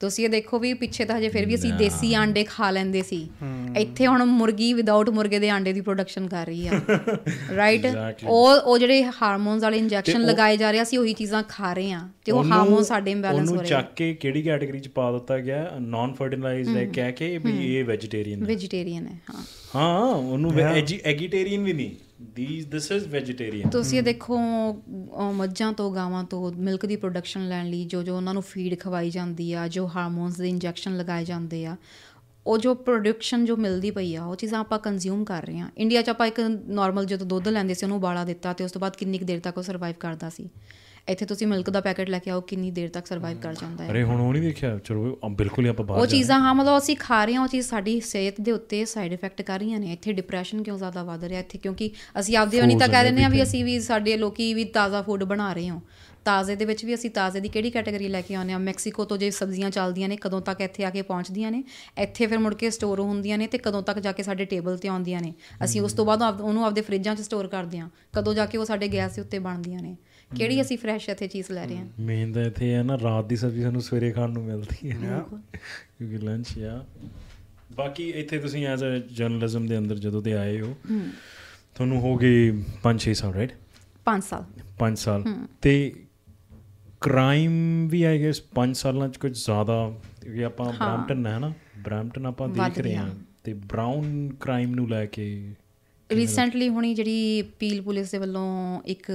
ਤੁਸੀਂ 0.00 0.24
ਇਹ 0.24 0.30
ਦੇਖੋ 0.30 0.58
ਵੀ 0.58 0.74
ਪਿੱਛੇ 0.74 1.04
ਤਾਂ 1.04 1.18
ਹਜੇ 1.18 1.28
ਫਿਰ 1.28 1.46
ਵੀ 1.46 1.54
ਅਸੀਂ 1.54 1.72
ਦੇਸੀ 1.72 2.14
ਆਂਡੇ 2.14 2.44
ਖਾ 2.44 2.70
ਲੈਂਦੇ 2.70 3.02
ਸੀ। 3.02 3.28
ਇੱਥੇ 3.76 4.06
ਹੁਣ 4.06 4.24
ਮੁਰਗੀ 4.24 4.72
ਵਿਦਆਊਟ 4.74 5.10
ਮੁਰਗੇ 5.10 5.38
ਦੇ 5.38 5.48
ਆਂਡੇ 5.50 5.72
ਦੀ 5.72 5.80
ਪ੍ਰੋਡਕਸ਼ਨ 5.80 6.28
ਕਰ 6.28 6.46
ਰਹੀ 6.46 6.68
ਆ। 6.68 6.70
ਰਾਈਟ 7.56 7.86
ਉਹ 8.26 8.50
ਉਹ 8.50 8.78
ਜਿਹੜੇ 8.78 9.04
ਹਾਰਮੋਨਸ 9.04 9.62
ਵਾਲੇ 9.62 9.78
ਇੰਜੈਕਸ਼ਨ 9.78 10.20
ਲਗਾਏ 10.20 10.56
ਜਾ 10.56 10.70
ਰਹੇ 10.70 10.78
ਆ 10.78 10.82
ਅਸੀਂ 10.82 10.98
ਉਹੀ 10.98 11.12
ਚੀਜ਼ਾਂ 11.12 11.42
ਖਾ 11.48 11.72
ਰਹੇ 11.72 11.92
ਆ। 11.92 12.08
ਤੇ 12.24 12.32
ਉਹ 12.32 12.38
ਉਹਨੂੰ- 12.38 12.58
ਹਾਰਮੋਨ 12.58 12.82
ਸਾਡੇ 12.82 13.10
ਇੰਬੈਲੈਂਸ 13.10 13.48
ਹੋ 13.48 13.54
ਉਹਨੂੰ 13.54 13.64
ਰਹੇ 13.64 13.74
ਆ। 13.74 13.80
ਚੱਕ 13.80 13.94
ਕੇ 13.94 14.14
ਕਿਹੜੀ 14.14 14.42
ਕੈਟਾਗਰੀ 14.42 14.80
ਚ 14.80 14.88
ਪਾ 14.88 15.12
ਦਿੱਤਾ 15.12 15.38
ਗਿਆ? 15.38 15.72
ਨਾਨ 15.80 16.12
ਫਰਟੀਲਾਈਜ਼ਡ 16.12 16.76
ਹੈ। 16.76 16.84
ਕਹਿ 16.84 17.12
ਕੇ 17.12 17.38
ਵੀ 17.38 17.76
ਇਹ 17.76 17.84
ਵੈਜੀਟੇਰੀਅਨ 17.84 18.42
ਹੈ। 18.42 18.46
ਵੈਜੀਟੇਰੀਅਨ 18.46 19.06
ਹੈ 19.06 19.20
ਹਾਂ। 19.34 19.44
ਹਾਂ 19.76 20.04
ਉਹਨੂੰ 20.04 20.52
ਐਗੀਟੇਰੀਅਨ 21.04 21.62
ਵੀ 21.64 21.72
ਨਹੀਂ। 21.72 21.90
ਥੀਸ 22.36 22.66
ਦਿਸ 22.66 22.92
ਇਜ਼ 22.92 23.08
ਵੈਜੀਟੇਰੀਅਨ 23.08 23.70
ਤੁਸੀਂ 23.70 23.98
ਇਹ 23.98 24.02
ਦੇਖੋ, 24.02 24.36
ਅਹ, 24.36 25.32
ਮੱਝਾਂ 25.32 25.72
ਤੋਂ 25.72 25.94
ਗਾਵਾਂ 25.94 26.24
ਤੋਂ 26.24 26.52
ਮਿਲਕ 26.52 26.86
ਦੀ 26.86 26.96
ਪ੍ਰੋਡਕਸ਼ਨ 26.96 27.48
ਲੈਣ 27.48 27.70
ਲਈ 27.70 27.84
ਜੋ 27.84 28.02
ਜੋ 28.02 28.16
ਉਹਨਾਂ 28.16 28.34
ਨੂੰ 28.34 28.42
ਫੀਡ 28.42 28.80
ਖਵਾਈ 28.80 29.10
ਜਾਂਦੀ 29.10 29.52
ਆ, 29.52 29.68
ਜੋ 29.68 29.88
ਹਾਰਮੋਨਸ 29.88 30.36
ਦੇ 30.36 30.48
ਇੰਜੈਕਸ਼ਨ 30.48 30.96
ਲਗਾਏ 30.96 31.24
ਜਾਂਦੇ 31.24 31.66
ਆ, 31.66 31.76
ਉਹ 32.46 32.58
ਜੋ 32.58 32.74
ਪ੍ਰੋਡਕਸ਼ਨ 32.74 33.44
ਜੋ 33.44 33.56
ਮਿਲਦੀ 33.56 33.90
ਪਈ 33.90 34.14
ਆ, 34.14 34.24
ਉਹ 34.24 34.36
ਚੀਜ਼ਾਂ 34.36 34.60
ਆਪਾਂ 34.60 34.78
ਕੰਜ਼ਿਊਮ 34.78 35.24
ਕਰ 35.24 35.46
ਰਹੇ 35.46 35.58
ਆ। 35.58 35.70
ਇੰਡੀਆ 35.78 36.02
'ਚ 36.02 36.08
ਆਪਾਂ 36.08 36.26
ਇੱਕ 36.26 36.40
ਨਾਰਮਲ 36.66 37.06
ਜਦੋਂ 37.06 37.26
ਦੁੱਧ 37.26 37.48
ਲੈਂਦੇ 37.48 37.74
ਸੀ, 37.74 37.86
ਉਹਨੂੰ 37.86 37.96
ਉਬਾਲਾ 37.96 38.24
ਦਿੱਤਾ 38.24 38.52
ਤੇ 38.52 38.64
ਉਸ 38.64 38.72
ਤੋਂ 38.72 38.80
ਬਾਅਦ 38.80 38.96
ਕਿੰਨੀ 38.96 39.18
ਕੁ 39.18 39.24
ਦੇਰ 39.24 39.40
ਤੱਕ 39.40 39.58
ਉਹ 39.58 39.62
ਸਰਵਾਈਵ 39.62 39.94
ਕਰਦਾ 40.00 40.30
ਸੀ। 40.30 40.48
ਇੱਥੇ 41.08 41.26
ਤੁਸੀਂ 41.26 41.46
ਮਿਲਕ 41.46 41.70
ਦਾ 41.70 41.80
ਪੈਕੇਟ 41.80 42.10
ਲੈ 42.10 42.18
ਕੇ 42.18 42.30
ਆਓ 42.30 42.40
ਕਿੰਨੀ 42.40 42.70
ਦੇਰ 42.70 42.88
ਤੱਕ 42.88 43.06
ਸਰਵਾਈਵ 43.06 43.38
ਕਰ 43.38 43.54
ਜਾਂਦਾ 43.54 43.84
ਹੈ। 43.84 43.90
ਅਰੇ 43.90 44.02
ਹੁਣ 44.02 44.20
ਉਹ 44.20 44.32
ਨਹੀਂ 44.32 44.42
ਦੇਖਿਆ 44.42 44.78
ਚਲੋ 44.78 45.18
ਬਿਲਕੁਲ 45.30 45.64
ਹੀ 45.64 45.70
ਆਪਾਂ 45.70 45.84
ਬਾਹਰ 45.86 46.00
ਉਹ 46.00 46.06
ਚੀਜ਼ਾਂ 46.06 46.40
ਹਾਂ। 46.40 46.54
ਮਤਲਬ 46.54 46.78
ਅਸੀਂ 46.78 46.96
ਖਾ 46.96 47.24
ਰਹੇ 47.24 47.34
ਹਾਂ 47.34 47.42
ਉਹ 47.42 47.48
ਚੀਜ਼ 47.48 47.66
ਸਾਡੀ 47.66 48.00
ਸਿਹਤ 48.00 48.40
ਦੇ 48.40 48.52
ਉੱਤੇ 48.52 48.84
ਸਾਈਡ 48.84 49.12
ਇਫੈਕਟ 49.12 49.42
ਕਰ 49.42 49.58
ਰਹੀਆਂ 49.58 49.80
ਨੇ। 49.80 49.92
ਇੱਥੇ 49.92 50.12
ਡਿਪਰੈਸ਼ਨ 50.12 50.62
ਕਿਉਂ 50.62 50.78
ਜ਼ਿਆਦਾ 50.78 51.02
ਵੱਧ 51.02 51.24
ਰਿਹਾ 51.24 51.40
ਇੱਥੇ? 51.40 51.58
ਕਿਉਂਕਿ 51.58 51.90
ਅਸੀਂ 52.20 52.36
ਆਪਦੇ 52.36 52.60
ਵਨੀ 52.60 52.76
ਤਾਂ 52.78 52.88
ਕਹਿ 52.88 53.10
ਰਹੇ 53.10 53.22
ਹਾਂ 53.22 53.30
ਵੀ 53.30 53.42
ਅਸੀਂ 53.42 53.64
ਵੀ 53.64 53.80
ਸਾਡੇ 53.80 54.16
ਲੋਕੀ 54.16 54.54
ਵੀ 54.54 54.64
ਤਾਜ਼ਾ 54.64 55.02
ਫੂਡ 55.02 55.24
ਬਣਾ 55.24 55.52
ਰਹੇ 55.52 55.68
ਹਾਂ। 55.68 55.80
ਤਾਜ਼ੇ 56.24 56.56
ਦੇ 56.56 56.64
ਵਿੱਚ 56.64 56.84
ਵੀ 56.84 56.94
ਅਸੀਂ 56.94 57.10
ਤਾਜ਼ੇ 57.10 57.40
ਦੀ 57.40 57.48
ਕਿਹੜੀ 57.48 57.70
ਕੈਟਾਗਰੀ 57.70 58.08
ਲੈ 58.08 58.20
ਕੇ 58.20 58.34
ਆਉਂਦੇ 58.34 58.52
ਹਾਂ? 58.52 58.58
ਮੈਕਸੀਕੋ 58.60 59.04
ਤੋਂ 59.04 59.16
ਜੇ 59.18 59.30
ਸਬਜ਼ੀਆਂ 59.30 59.70
ਚੱਲਦੀਆਂ 59.70 60.08
ਨੇ 60.08 60.16
ਕਦੋਂ 60.16 60.40
ਤੱਕ 60.40 60.60
ਇੱਥੇ 60.60 60.84
ਆ 60.84 60.90
ਕੇ 60.90 61.02
ਪਹੁੰਚਦੀਆਂ 61.02 61.50
ਨੇ? 61.50 61.64
ਇੱਥੇ 61.98 62.26
ਫਿਰ 62.26 62.38
ਮੁੜ 62.38 62.54
ਕੇ 62.54 62.70
ਸਟੋਰ 62.70 63.00
ਹੁੰਦੀਆਂ 63.00 63.38
ਨੇ 63.38 63.46
ਤੇ 63.46 63.58
ਕਦੋਂ 63.58 63.82
ਤੱਕ 63.82 63.98
ਜਾ 63.98 64.12
ਕੇ 64.12 64.22
ਸਾਡੇ 64.22 64.44
ਟੇਬਲ 64.44 64.76
ਤੇ 64.76 64.88
ਆਉਂਦੀਆਂ 64.88 65.20
ਨੇ? 65.20 65.34
ਅਸੀਂ 65.64 65.80
ਉਸ 65.80 65.92
ਤੋਂ 65.92 66.06
ਬਾਅਦ 66.06 66.40
ਉਹਨੂੰ 66.40 66.66
ਆਪਦੇ 66.66 66.80
ਫਰਿੱਜਾਂ 66.80 67.14
'ਚ 67.14 67.20
ਸਟੋਰ 67.20 67.46
ਕਰਦੇ 67.46 67.78
ਹਾਂ। 67.78 67.88
ਕਦੋਂ 68.12 68.34
ਜਾ 68.34 68.46
ਕੇ 68.46 68.58
ਉਹ 68.58 68.64
ਸਾਡੇ 68.64 68.88
ਗੈਸ 68.88 69.14
ਦੇ 69.14 69.22
ਉੱਤੇ 69.22 69.38
ਬਣਦੀਆਂ 69.38 69.82
ਨੇ? 69.82 69.96
ਕਿਹੜੀ 70.36 70.60
ਅਸੀਂ 70.60 70.78
ਫਰੈਸ਼ 70.78 71.08
ਇੱਥੇ 71.08 71.26
ਚੀਜ਼ 71.28 71.50
ਲੈ 71.52 71.66
ਰਹੇ 71.66 71.76
ਹਾਂ? 71.76 71.86
ਮੇਨ 72.00 72.32
ਤਾਂ 72.32 72.42
ਇੱਥੇ 72.42 72.72
ਹੈ 72.74 72.82
ਨਾ 72.82 72.98
ਰਾਤ 73.02 73.24
ਦੀ 73.24 73.36
ਸਬਜ਼ੀ 73.36 73.62
ਸਾਨੂੰ 73.62 73.80
ਸਵੇਰੇ 73.80 74.10
ਖਾਣ 74.12 74.30
ਨੂੰ 74.30 74.42
ਮਿਲਦੀ 74.44 74.90
ਹੈ। 74.90 75.22
ਕਿਉਂਕਿ 75.98 76.18
ਲੰਚ 76.18 76.58
ਆ। 76.58 76.84
ਬਾਕੀ 77.72 78.08
ਇੱਥੇ 78.10 78.38
ਤੁਸੀਂ 78.38 78.66
ਐਜ਼ 78.66 78.84
ਅ 78.84 78.98
ਜਰਨਲਿਜ਼ਮ 79.12 79.66
ਦੇ 79.66 79.78
ਅੰਦਰ 79.78 79.98
ਜਦੋਂ 79.98 80.22
ਦੇ 80.22 80.32
ਆਏ 80.32 80.60
ਹੋ 80.60 80.76
ਤੁਹਾਨੂੰ 81.74 82.00
ਹੋ 82.00 82.16
ਗਏ 82.16 82.50
5-6 82.82 83.14
ਸਾਲ 83.14 83.32
ਰਾਈਟ 83.34 83.52
5 84.06 84.20
ਸਾਲ। 84.20 84.44
5 84.78 84.94
ਸਾਲ। 84.96 85.24
ਤੇ 85.62 85.74
ਕ੍ਰਾਈਮ 87.00 87.52
ਵੀ 87.88 88.02
ਆਈ 88.02 88.22
ਗੈਸ 88.22 88.42
5 88.54 88.72
ਸਾਲਾਂ 88.74 89.08
ਚ 89.08 89.16
ਕੁਝ 89.16 89.32
ਜ਼ਿਆਦਾ 89.44 89.76
ਕਿਉਂਕਿ 90.22 90.44
ਆਪਾਂ 90.44 90.72
ਬ੍ਰੈਂਪਟਨ 90.72 91.26
ਹੈ 91.26 91.38
ਨਾ 91.38 91.52
ਬ੍ਰੈਂਪਟਨ 91.78 92.26
ਆਪਾਂ 92.26 92.48
ਦੇਖ 92.48 92.78
ਰਹੇ 92.78 92.96
ਹਾਂ। 92.96 93.10
ਤੇ 93.44 93.52
ਬ੍ਰਾਊਨ 93.54 94.28
ਕ੍ਰਾਈਮ 94.40 94.74
ਨੂੰ 94.74 94.88
ਲੈ 94.90 95.04
ਕੇ 95.06 95.26
ਰੀਸੈਂਟਲੀ 96.10 96.68
ਹੁਣੀ 96.68 96.94
ਜਿਹੜੀ 96.94 97.42
ਪੀਲ 97.58 97.80
ਪੁਲਿਸ 97.82 98.10
ਦੇ 98.10 98.18
ਵੱਲੋਂ 98.18 98.80
ਇੱਕ 98.86 99.10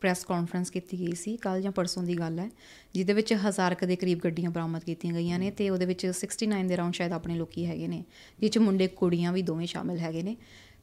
ਪ੍ਰੈਸ 0.00 0.24
ਕਾਨਫਰੰਸ 0.24 0.70
ਕੀਤੀ 0.70 0.98
ਗਈ 0.98 1.12
ਸੀ 1.14 1.36
ਕੱਲ 1.36 1.60
ਜਾਂ 1.62 1.72
ਪਰਸੋਂ 1.72 2.02
ਦੀ 2.02 2.18
ਗੱਲ 2.18 2.38
ਹੈ, 2.38 2.48
ਜਿਹਦੇ 2.94 3.12
ਵਿੱਚ 3.12 3.32
ਹਜ਼ਾਰ 3.46 3.74
ਕੁ 3.74 3.86
ਦੇ 3.86 3.96
ਕਰੀਬ 3.96 4.18
ਗੱਡੀਆਂ 4.24 4.50
ਬਰਾਮਦ 4.50 4.84
ਕੀਤੀਆਂ 4.84 5.14
ਗਈਆਂ 5.14 5.38
ਨੇ 5.38 5.50
ਤੇ 5.50 5.68
ਉਹਦੇ 5.70 5.86
ਵਿੱਚ 5.86 6.06
69 6.12 6.68
ਦੇ 6.68 6.76
ਰਾਉਂਡ 6.76 6.94
ਸ਼ਾਇਦ 6.94 7.12
ਆਪਣੇ 7.12 7.36
ਲੋਕੀ 7.36 7.66
ਹੈਗੇ 7.66 7.88
ਨੇ, 7.88 8.02
ਜਿਹ 8.40 8.50
'ਚ 8.50 8.58
ਮੁੰਡੇ, 8.58 8.86
ਕੁੜੀਆਂ 8.96 9.32
ਵੀ 9.32 9.42
ਦੋਵੇਂ 9.42 9.66
ਸ਼ਾਮਿਲ 9.66 9.98
ਹੈਗੇ 9.98 10.22
ਨੇ 10.22 10.36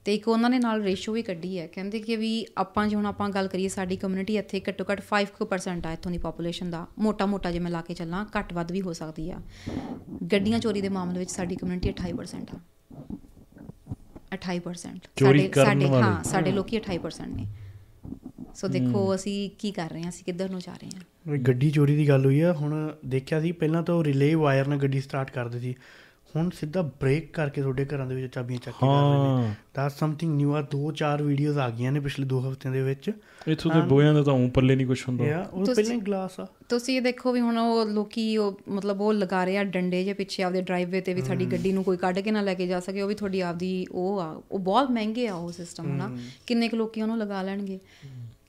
ਤੇ 0.06 0.14
ਇੱਕ 0.16 0.28
ਉਹਨਾਂ 0.28 0.50
ਨੇ 0.50 0.60
ਨਾਲ 0.60 0.82
ਰੇਸ਼ੋ 0.84 1.14
ਵੀ 1.14 1.22
ਕੱਢੀ 1.22 1.58
ਹੈ, 1.60 1.68
ਕਹਿੰਦੇ 1.68 2.00
ਕਿ 2.00 2.16
ਵੀ 2.16 2.32
ਆਪਾਂ 2.58 2.88
ਜੇ 2.88 2.96
ਹੁਣ 2.96 3.06
ਆਪਾਂ 3.06 3.30
ਗੱਲ 3.30 3.48
ਕਰੀਏ 3.48 3.68
ਸਾਡੀ 3.68 3.98
ਕਮਿਊਨਿਟੀ 3.98 4.38
ਇੱਥੇ 4.38 4.62
ਘੱਟੋ 4.70 4.86
ਘੱਟ 4.92 5.02
5% 5.10 5.88
ਆ 5.88 5.94
ਇੱਥੋਂ 5.94 6.12
ਦੀ 6.12 6.18
ਪੋਪੂਲੇਸ਼ਨ 6.18 6.70
ਦਾ 6.70 6.86
ਮੋਟਾ 7.00 7.26
ਮੋਟਾ 7.26 7.52
ਜੇ 7.52 7.60
ਮੈਂ 7.60 7.72
ਲਾ 7.72 7.82
ਕੇ 7.82 7.94
ਚੱਲਾਂ, 7.94 8.26
ਘੱਟ 8.40 8.54
ਵੱਧ 8.54 8.72
ਵੀ 8.72 8.82
ਹੋ 8.82 8.94
ਸਕਦੀ 8.94 9.30
ਆ। 9.32 9.42
ਗੱਡੀਆਂ 10.32 10.60
ਚੋਰੀ 10.60 10.82
ਦੇ 10.82 10.90
ਮਾਮਲੇ 10.90 11.20
ਵਿੱਚ 11.20 11.32
ਸਾਡੀ 11.32 11.56
ਕਮਿਊਨਿਟੀ 11.56 11.90
28% 11.90 12.56
ਆ। 12.56 12.60
28% 14.34 15.10
ਚੋਰੀ 15.16 15.40
ਸਾਡੇ 15.56 15.86
ਸਾਡੇ। 15.86 16.02
ਹਾਂ 16.02 16.24
ਸਾਡੇ 16.24 16.52
ਲੋਕੀ 16.52 16.78
28% 16.78 17.36
ਨੇ। 17.36 17.48
ਸੋ 18.56 18.68
ਦੇਖੋ 18.68 19.16
ਅਸੀਂ 19.16 19.50
ਕੀ 19.60 19.72
ਕਰ 19.72 19.90
ਰਹੇ 19.90 20.02
ਹਾਂ? 20.04 20.10
ਅਸੀਂ 20.10 20.26
ਕਿੱਧਰ 20.26 20.50
ਨੂੰ 20.50 20.60
ਜਾ 20.60 20.74
ਰਹੇ 20.74 20.90
ਹਾਂ? 20.96 21.38
ਗੱਡੀ 21.38 21.72
ਚੋਰੀ 21.72 21.96
ਦੀ 21.96 22.08
ਗੱਲ 22.08 22.26
ਹੋਈ 22.26 22.40
ਆ। 22.40 22.54
ਹੁਣ 22.54 22.96
ਦੇਖਿਆ 23.06 23.42
ਸੀ 23.42 23.52
ਪਹਿਲਾਂ 23.52 23.84
ਤਾਂ 23.84 23.96
ਉਹ 23.96 24.04
ਰਿਲੇ 24.04 24.36
ਵਾਇਰ 24.36 24.68
ਨਾਲ 24.68 24.78
ਗੱਡੀ 24.78 25.02
ਸਟਾਰਟ 25.02 25.32
ਕਰਦੇ 25.32 25.60
ਸੀ। 25.60 25.76
ਹੁਣ 26.36 26.50
ਸਿੱਧਾ 26.50 26.82
ਬ੍ਰੇਕ 26.82 27.34
ਕਰਕੇ 27.34 27.62
ਤੁਹਾਡੇ 27.62 27.86
ਘਰਾਂ 27.86 28.06
ਦੇ 28.06 28.16
ਵਿੱਚ 28.16 28.36
ਚਾਬੀਆਂ 28.36 28.60
ਚੱਕ 28.60 28.76
ਕੇ 28.76 28.88
ਕਰ 28.88 28.94
ਰਹੇ 28.94 29.48
ਨੇ। 29.48 29.54
ਦੈਟਸ 29.76 30.00
ਸਮਥਿੰਗ 30.00 30.36
ਨਿਊ 30.36 30.56
ਆ। 30.56 30.62
ਦੋ 30.62 30.92
ਚਾਰ 30.92 31.24
ਵੀਡੀਓਜ਼ 31.24 31.58
ਆ 31.58 31.70
ਗਈਆਂ 31.70 31.92
ਨੇ 31.92 32.00
ਪਿਛਲੇ 32.00 32.26
ਦੋ 32.26 32.50
ਹਫ਼ਤਿਆਂ 32.50 32.74
ਦੇ 32.74 32.82
ਵਿੱਚ। 32.82 33.12
ਇਥੋਂ 33.48 33.72
ਦੇ 33.72 33.82
ਬੋਇਆਂ 33.82 34.14
ਦਾ 34.14 34.24
ਤਾਂ 34.24 34.34
ਉਂ 34.34 34.50
ਪੱਲੇ 34.50 34.76
ਨਹੀਂ 34.76 34.88
ਕੁਝ 34.88 35.04
ਹੁੰਦਾ। 35.08 35.26
ਯਾ 35.26 35.50
ਉਹ 35.54 35.66
ਤੁਸੀਂ- 35.66 35.76
ਪਹਿਲਾਂ 35.76 35.98
ਗਲਾਸ 35.98 36.40
ਆ। 36.40 36.48
ਤੁਸੀਂ 36.70 36.98
ਇਹ 36.98 37.02
ਦੇਖੋ 37.02 37.32
ਵੀ 37.32 37.40
ਹੁਣ 37.40 37.58
ਉਹ 37.58 37.86
ਲੋਕੀ 37.86 38.38
ਉਹ 38.38 38.60
ਮਤਲਬ 38.70 39.02
ਉਹ 39.02 39.14
ਲਗਾ 39.14 39.44
ਰਹੇ 39.44 39.58
ਆ 39.58 39.64
ਡੰਡੇ 39.64 40.04
ਜੇ 40.04 40.14
ਪਿੱਛੇ 40.14 40.44
ਆਪਦੇ 40.44 40.62
ਡਰਾਈਵੇ 40.62 41.02
ਤੇ 41.02 41.14
ਵੀ 41.14 41.22
ਸਾਡੀ 41.22 41.46
ਗੱਡੀ 41.46 41.72
ਨੂੰ 41.72 41.84
ਕੋਈ 41.84 41.98
ਕੱਢ 41.98 42.20
ਕੇ 42.20 42.32
ਨਾ 42.32 42.42
ਲੈ 42.42 42.54
ਕੇ 42.54 42.68
ਜਾ 42.68 42.80
ਸਕੇ 42.80 43.02
ਉਹ 43.02 43.08
ਵੀ 43.08 43.16
ਤੁਹਾਡੀ 43.16 43.42
ਆਪਦੀ 43.42 43.86
ਉਹ 43.92 44.20
ਆ। 44.20 44.42
ਉਹ 44.52 44.60
ਬਹੁਤ 44.60 44.92
ਮਹਿੰਗੇ 44.92 45.28
ਆ 45.28 45.36
ਉਹ 45.36 45.52
ਸਿਸਟਮ 45.52 45.86
ਹਨਾ। 45.86 46.18
ਕਿੰਨੇ 46.48 46.70
ਕੁ 46.70 46.78
ਲੋਕੀ 46.78 47.02
ਉਹਨੂੰ 47.02 47.18
ਲਗਾ 47.18 47.42
ਲੈਣਗੇ। 47.42 47.80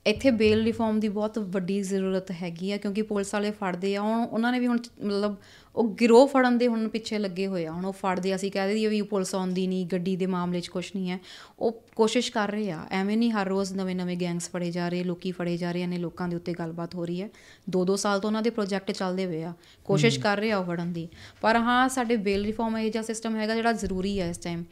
ਇੱਥੇ 0.07 0.31
ਬੇਲ 0.31 0.65
ਰਿਫਾਰਮ 0.65 0.99
ਦੀ 1.01 1.09
ਬਹੁਤ 1.09 1.39
ਵੱਡੀ 1.51 1.81
ਜ਼ਰੂਰਤ 1.83 2.31
ਹੈਗੀ 2.33 2.71
ਆ 2.73 2.77
ਕਿਉਂਕਿ 2.77 3.03
ਪੁਲਿਸ 3.03 3.33
ਵਾਲੇ 3.35 3.51
ਫੜਦੇ 3.51 3.95
ਆ 3.97 4.01
ਹੁਣ 4.01 4.25
ਉਹਨਾਂ 4.25 4.51
ਨੇ 4.53 4.59
ਵੀ 4.61 4.67
ਹੁਣ 4.67 4.79
ਮਤਲਬ 5.01 5.37
ਉਹ 5.75 5.89
ਗਿਰੋਹ 6.01 6.27
ਫੜਨ 6.29 6.59
ਦੇ 6.59 6.67
ਹੁਣ 6.69 6.87
ਪਿੱਛੇ 6.89 7.19
ਲੱਗੇ 7.19 7.47
ਹੋਏ 7.47 7.65
ਆ 7.67 7.71
ਹੁਣ 7.73 7.85
ਉਹ 7.85 7.93
ਫੜਦੇ 7.93 8.35
ਅਸੀਂ 8.35 8.51
ਕਹਿ 8.53 8.69
ਦਈਏ 8.69 8.89
ਵੀ 8.89 9.01
ਪੁਲਿਸ 9.03 9.35
ਆਉਂਦੀ 9.35 9.67
ਨਹੀਂ 9.67 9.87
ਗੱਡੀ 9.87 10.15
ਦੇ 10.17 10.27
ਮਾਮਲੇ 10.27 10.61
'ਚ 10.61 10.69
ਕੁਝ 10.69 10.85
ਨਹੀਂ 10.97 11.11
ਹੈ 11.11 11.19
ਉਹ 11.59 11.81
ਕੋਸ਼ਿਸ਼ 11.97 12.31
ਕਰ 12.33 12.51
ਰਹੇ 12.51 12.71
ਆ 12.71 12.85
ਐਵੇਂ 12.91 13.17
ਨਹੀਂ 13.17 13.31
ਹਰ 13.33 13.47
ਰੋਜ਼ 13.47 13.73
ਨਵੇਂ-ਨਵੇਂ 13.75 14.17
ਗੈਂਗਸ 14.17 14.49
ਫੜੇ 14.51 14.71
ਜਾ 14.71 14.89
ਰਹੇ 14.89 15.05
ਲੋਕੀ 15.05 15.33
ਫੜੇ 15.33 15.57
ਜਾ 15.57 15.73
ਰਹੇ 15.73 15.87
ਨੇ 15.87 15.99
ਲੋਕਾਂ 15.99 16.29
ਦੇ 16.29 16.37
ਉੱਤੇ 16.37 16.53
ਗੱਲਬਾਤ 16.53 16.95
ਹੋ 16.95 17.05
ਰਹੀ 17.05 17.21
ਹੈ 17.23 17.29
ਦੋ 17.71 17.85
ਦੋ 17.85 17.97
ਸਾਲ 17.97 18.21
ਤੋਂ 18.21 18.29
ਉਹਨਾਂ 18.29 18.43
ਦੇ 18.43 18.51
ਪ੍ਰੋਜੈਕਟ 18.51 18.91
ਚੱਲਦੇ 18.91 19.27
ਹੋਏ 19.27 19.43
ਆ 19.43 19.53
ਕੋਸ਼ਿਸ਼ 19.87 20.21
ਕਰ 20.21 20.39
ਰਹੇ 20.39 20.51
ਆ 20.51 20.63
ਫੜਨ 20.63 20.93
ਦੀ 20.93 21.09
ਪਰ 21.43 21.57
ਹਾਂ 21.61 21.89
ਸਾਡੇ 21.89 22.17
ਬੇਲ 22.19 22.45
ਰਿਫਾਰਮ 22.45 22.77
ਇਹ 22.79 22.91
ਜਿਹਾ 22.91 23.03
ਸਿਸਟਮ 23.03 23.37
ਹੈਗਾ 23.37 23.55
ਜਿਹੜਾ 23.55 23.73
ਜ਼ਰੂਰੀ 23.75 24.19
ਹੈ 24.21 24.29
ਇਸ 24.31 24.39
ਟਾਈਮ 24.39 24.65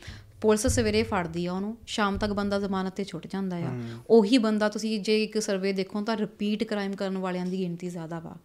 ਪੁਲਿਸ 0.43 0.67
ਸਵੇਰੇ 0.67 1.03
ਫੜਦੀ 1.03 1.47
ਆ 1.47 1.53
ਉਹਨੂੰ 1.53 1.77
ਸ਼ਾਮ 1.87 2.17
ਤੱਕ 2.19 2.33
ਬੰਦਾ 2.33 2.59
ਜ਼ਮਾਨਤ 2.59 2.95
ਤੇ 2.97 3.05
ਛੁੱਟ 3.05 3.27
ਜਾਂਦਾ 3.27 3.57
ਆ। 3.57 3.73
ਉਹੀ 4.11 4.39
ਬੰਦਾ 4.39 4.69
ਤੁਸੀਂ 4.69 4.99
ਜੇ 5.01 5.23
ਇੱਕ 5.25 5.39
ਸਰਵੇ 5.39 5.73
ਦੇਖੋ 5.73 6.03
ਤਾਂ 6.03 6.17
ਰਿਪੀਟ 6.17 6.65
ਕ੍ਰਾਈਮ 6.65 6.93
ਕਰਨ 6.93 7.19
ਵਾਲਿਆਂ 7.19 7.47
ਦੀ 7.47 7.59
ਗਿਣਤੀ 7.59 7.89
ਜ਼ਿਆਦਾ 7.89 8.19
ਵਾ। 8.21 8.37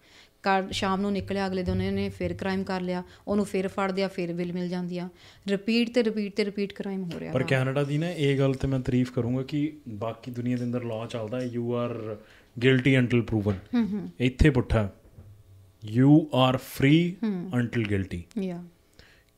ਕਰ 0.43 0.63
ਸ਼ਾਮ 0.71 1.01
ਨੂੰ 1.01 1.11
ਨਿਕਲਿਆ 1.11 1.45
ਅਗਲੇ 1.47 1.63
ਦਿਨ 1.63 1.81
ਉਹਨੇ 1.81 2.07
ਫਿਰ 2.09 2.33
ਕ੍ਰਾਈਮ 2.33 2.63
ਕਰ 2.63 2.81
ਲਿਆ 2.81 3.03
ਉਹਨੂੰ 3.27 3.45
ਫਿਰ 3.45 3.67
ਫੜਦੇ 3.67 4.03
ਆ 4.03 4.07
ਫਿਰ 4.07 4.33
ਬਿਲ 4.33 4.53
ਮਿਲ 4.53 4.67
ਜਾਂਦੀ 4.69 4.97
ਆ। 4.97 5.09
ਰਿਪੀਟ 5.47 5.93
ਤੇ 5.93 6.03
ਰਿਪੀਟ 6.03 6.35
ਤੇ 6.35 6.45
ਰਿਪੀਟ 6.45 6.73
ਕ੍ਰਾਈਮ 6.73 7.03
ਹੋ 7.03 7.19
ਰਿਹਾ 7.19 7.33
ਪਰ। 7.33 7.43
ਕੈਨੇਡਾ 7.43 7.83
ਦੀ 7.83 7.97
ਨਾ 7.97 8.09
ਇਹ 8.09 8.37
ਗੱਲ 8.39 8.53
ਤੇ 8.53 8.67
ਮੈਂ 8.67 8.79
ਤਾਰੀਫ 8.79 9.11
ਕਰੂੰਗਾ 9.11 9.43
ਕਿ 9.43 9.61
ਬਾਕੀ 9.97 10.31
ਦੁਨੀਆ 10.31 10.57
ਦੇ 10.57 10.63
ਅੰਦਰ 10.63 10.83
ਲਾਅ 10.83 11.07
ਚੱਲਦਾ 11.07 11.39
ਹੈ 11.39 11.45
you 11.45 11.73
are 11.73 12.17
guilty 12.63 12.97
until 12.97 13.21
proven 13.21 14.07
ਇੱਥੇ 14.19 14.49
ਪੁੱਠਾ 14.49 14.89
you 15.85 16.29
are 16.33 16.57
free 16.57 17.15
until 17.53 17.87
guilty 17.87 18.23
ਯਾ 18.41 18.63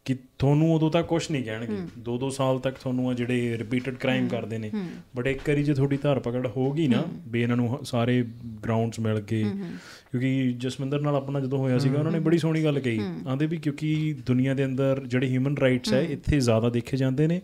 ਕਿ 0.10 0.16
ਤੁਹਾਨੂੰ 0.40 0.74
ਉਦੋਂ 0.76 0.92
ਤੱਕ 0.92 1.08
ਕੁਝ 1.08 1.32
ਨਹੀਂ 1.32 1.44
ਕਹਿਣਗੇ। 1.44 1.78
ਦੋ 1.98 2.18
ਦੋ 2.18 2.30
ਸਾਲ 2.30 2.60
ਤੱਕ 2.60 2.76
ਤੁਹਾਨੂੰ 2.76 3.10
ਆ 3.10 3.14
ਜਿਹੜੇ 3.14 3.58
ਰਿਪੀਟਡ 3.58 3.96
ਕ੍ਰਾਈਮ 3.96 4.28
ਕਰਦੇ 4.28 4.58
ਨੇ 4.58 4.72
ਬਟ 5.16 5.28
ਇੱਕ 5.28 5.50
ਵਾਰੀ 5.50 5.64
ਜੇ 5.64 5.74
ਤੁਹਾਡੀ 5.74 5.98
ਧਰ 5.98 6.20
ਪਕੜ 6.20 6.48
ਹੋ 6.48 6.72
ਗਈ 6.72 6.88
ਨਾ 6.88 7.04
ਵੀ 7.28 7.42
ਇਹਨਾਂ 7.42 7.58
ਨੂੰ 7.58 7.80
ਸਾਰੇ 7.84 8.26
ਗਰਾਊਂਡਸ 8.66 9.00
ਮਿਲ 9.00 9.20
ਗਏ। 9.20 9.44
ਕਿਉਂਕਿ 10.12 10.54
ਜਸਮਿੰਦਰ 10.58 11.02
ਨਾਲ 11.02 11.16
ਆਪਣਾ 11.16 11.40
ਜਦੋਂ 11.40 11.60
ਹੋਇਆ 11.60 11.78
ਸੀਗਾ 11.78 12.00
ਉਹਨਾਂ 12.00 12.12
ਨੇ 12.12 12.20
ਬੜੀ 12.20 12.38
ਸੋਹਣੀ 12.38 12.64
ਗੱਲ 12.64 12.80
ਕਹੀ। 12.80 13.00
ਆਂਦੇ 13.28 13.46
ਵੀ 13.46 13.58
ਕਿਉਂਕਿ 13.58 14.16
ਦੁਨੀਆ 14.26 14.54
ਦੇ 14.54 14.66
ਅੰਦਰ 14.66 15.02
ਜਿਹੜੇ 15.08 15.28
ਹਿਊਮਨ 15.28 15.58
ਰਾਈਟਸ 15.58 15.94
ਹੈ। 15.94 16.02
ਇੱਥੇ 16.02 16.40
ਜ਼ਿਆਦਾ 16.40 16.70
ਦੇਖੇ 16.70 16.98
ਜਾਂਦੇ 16.98 17.28
ਨੇ। 17.28 17.42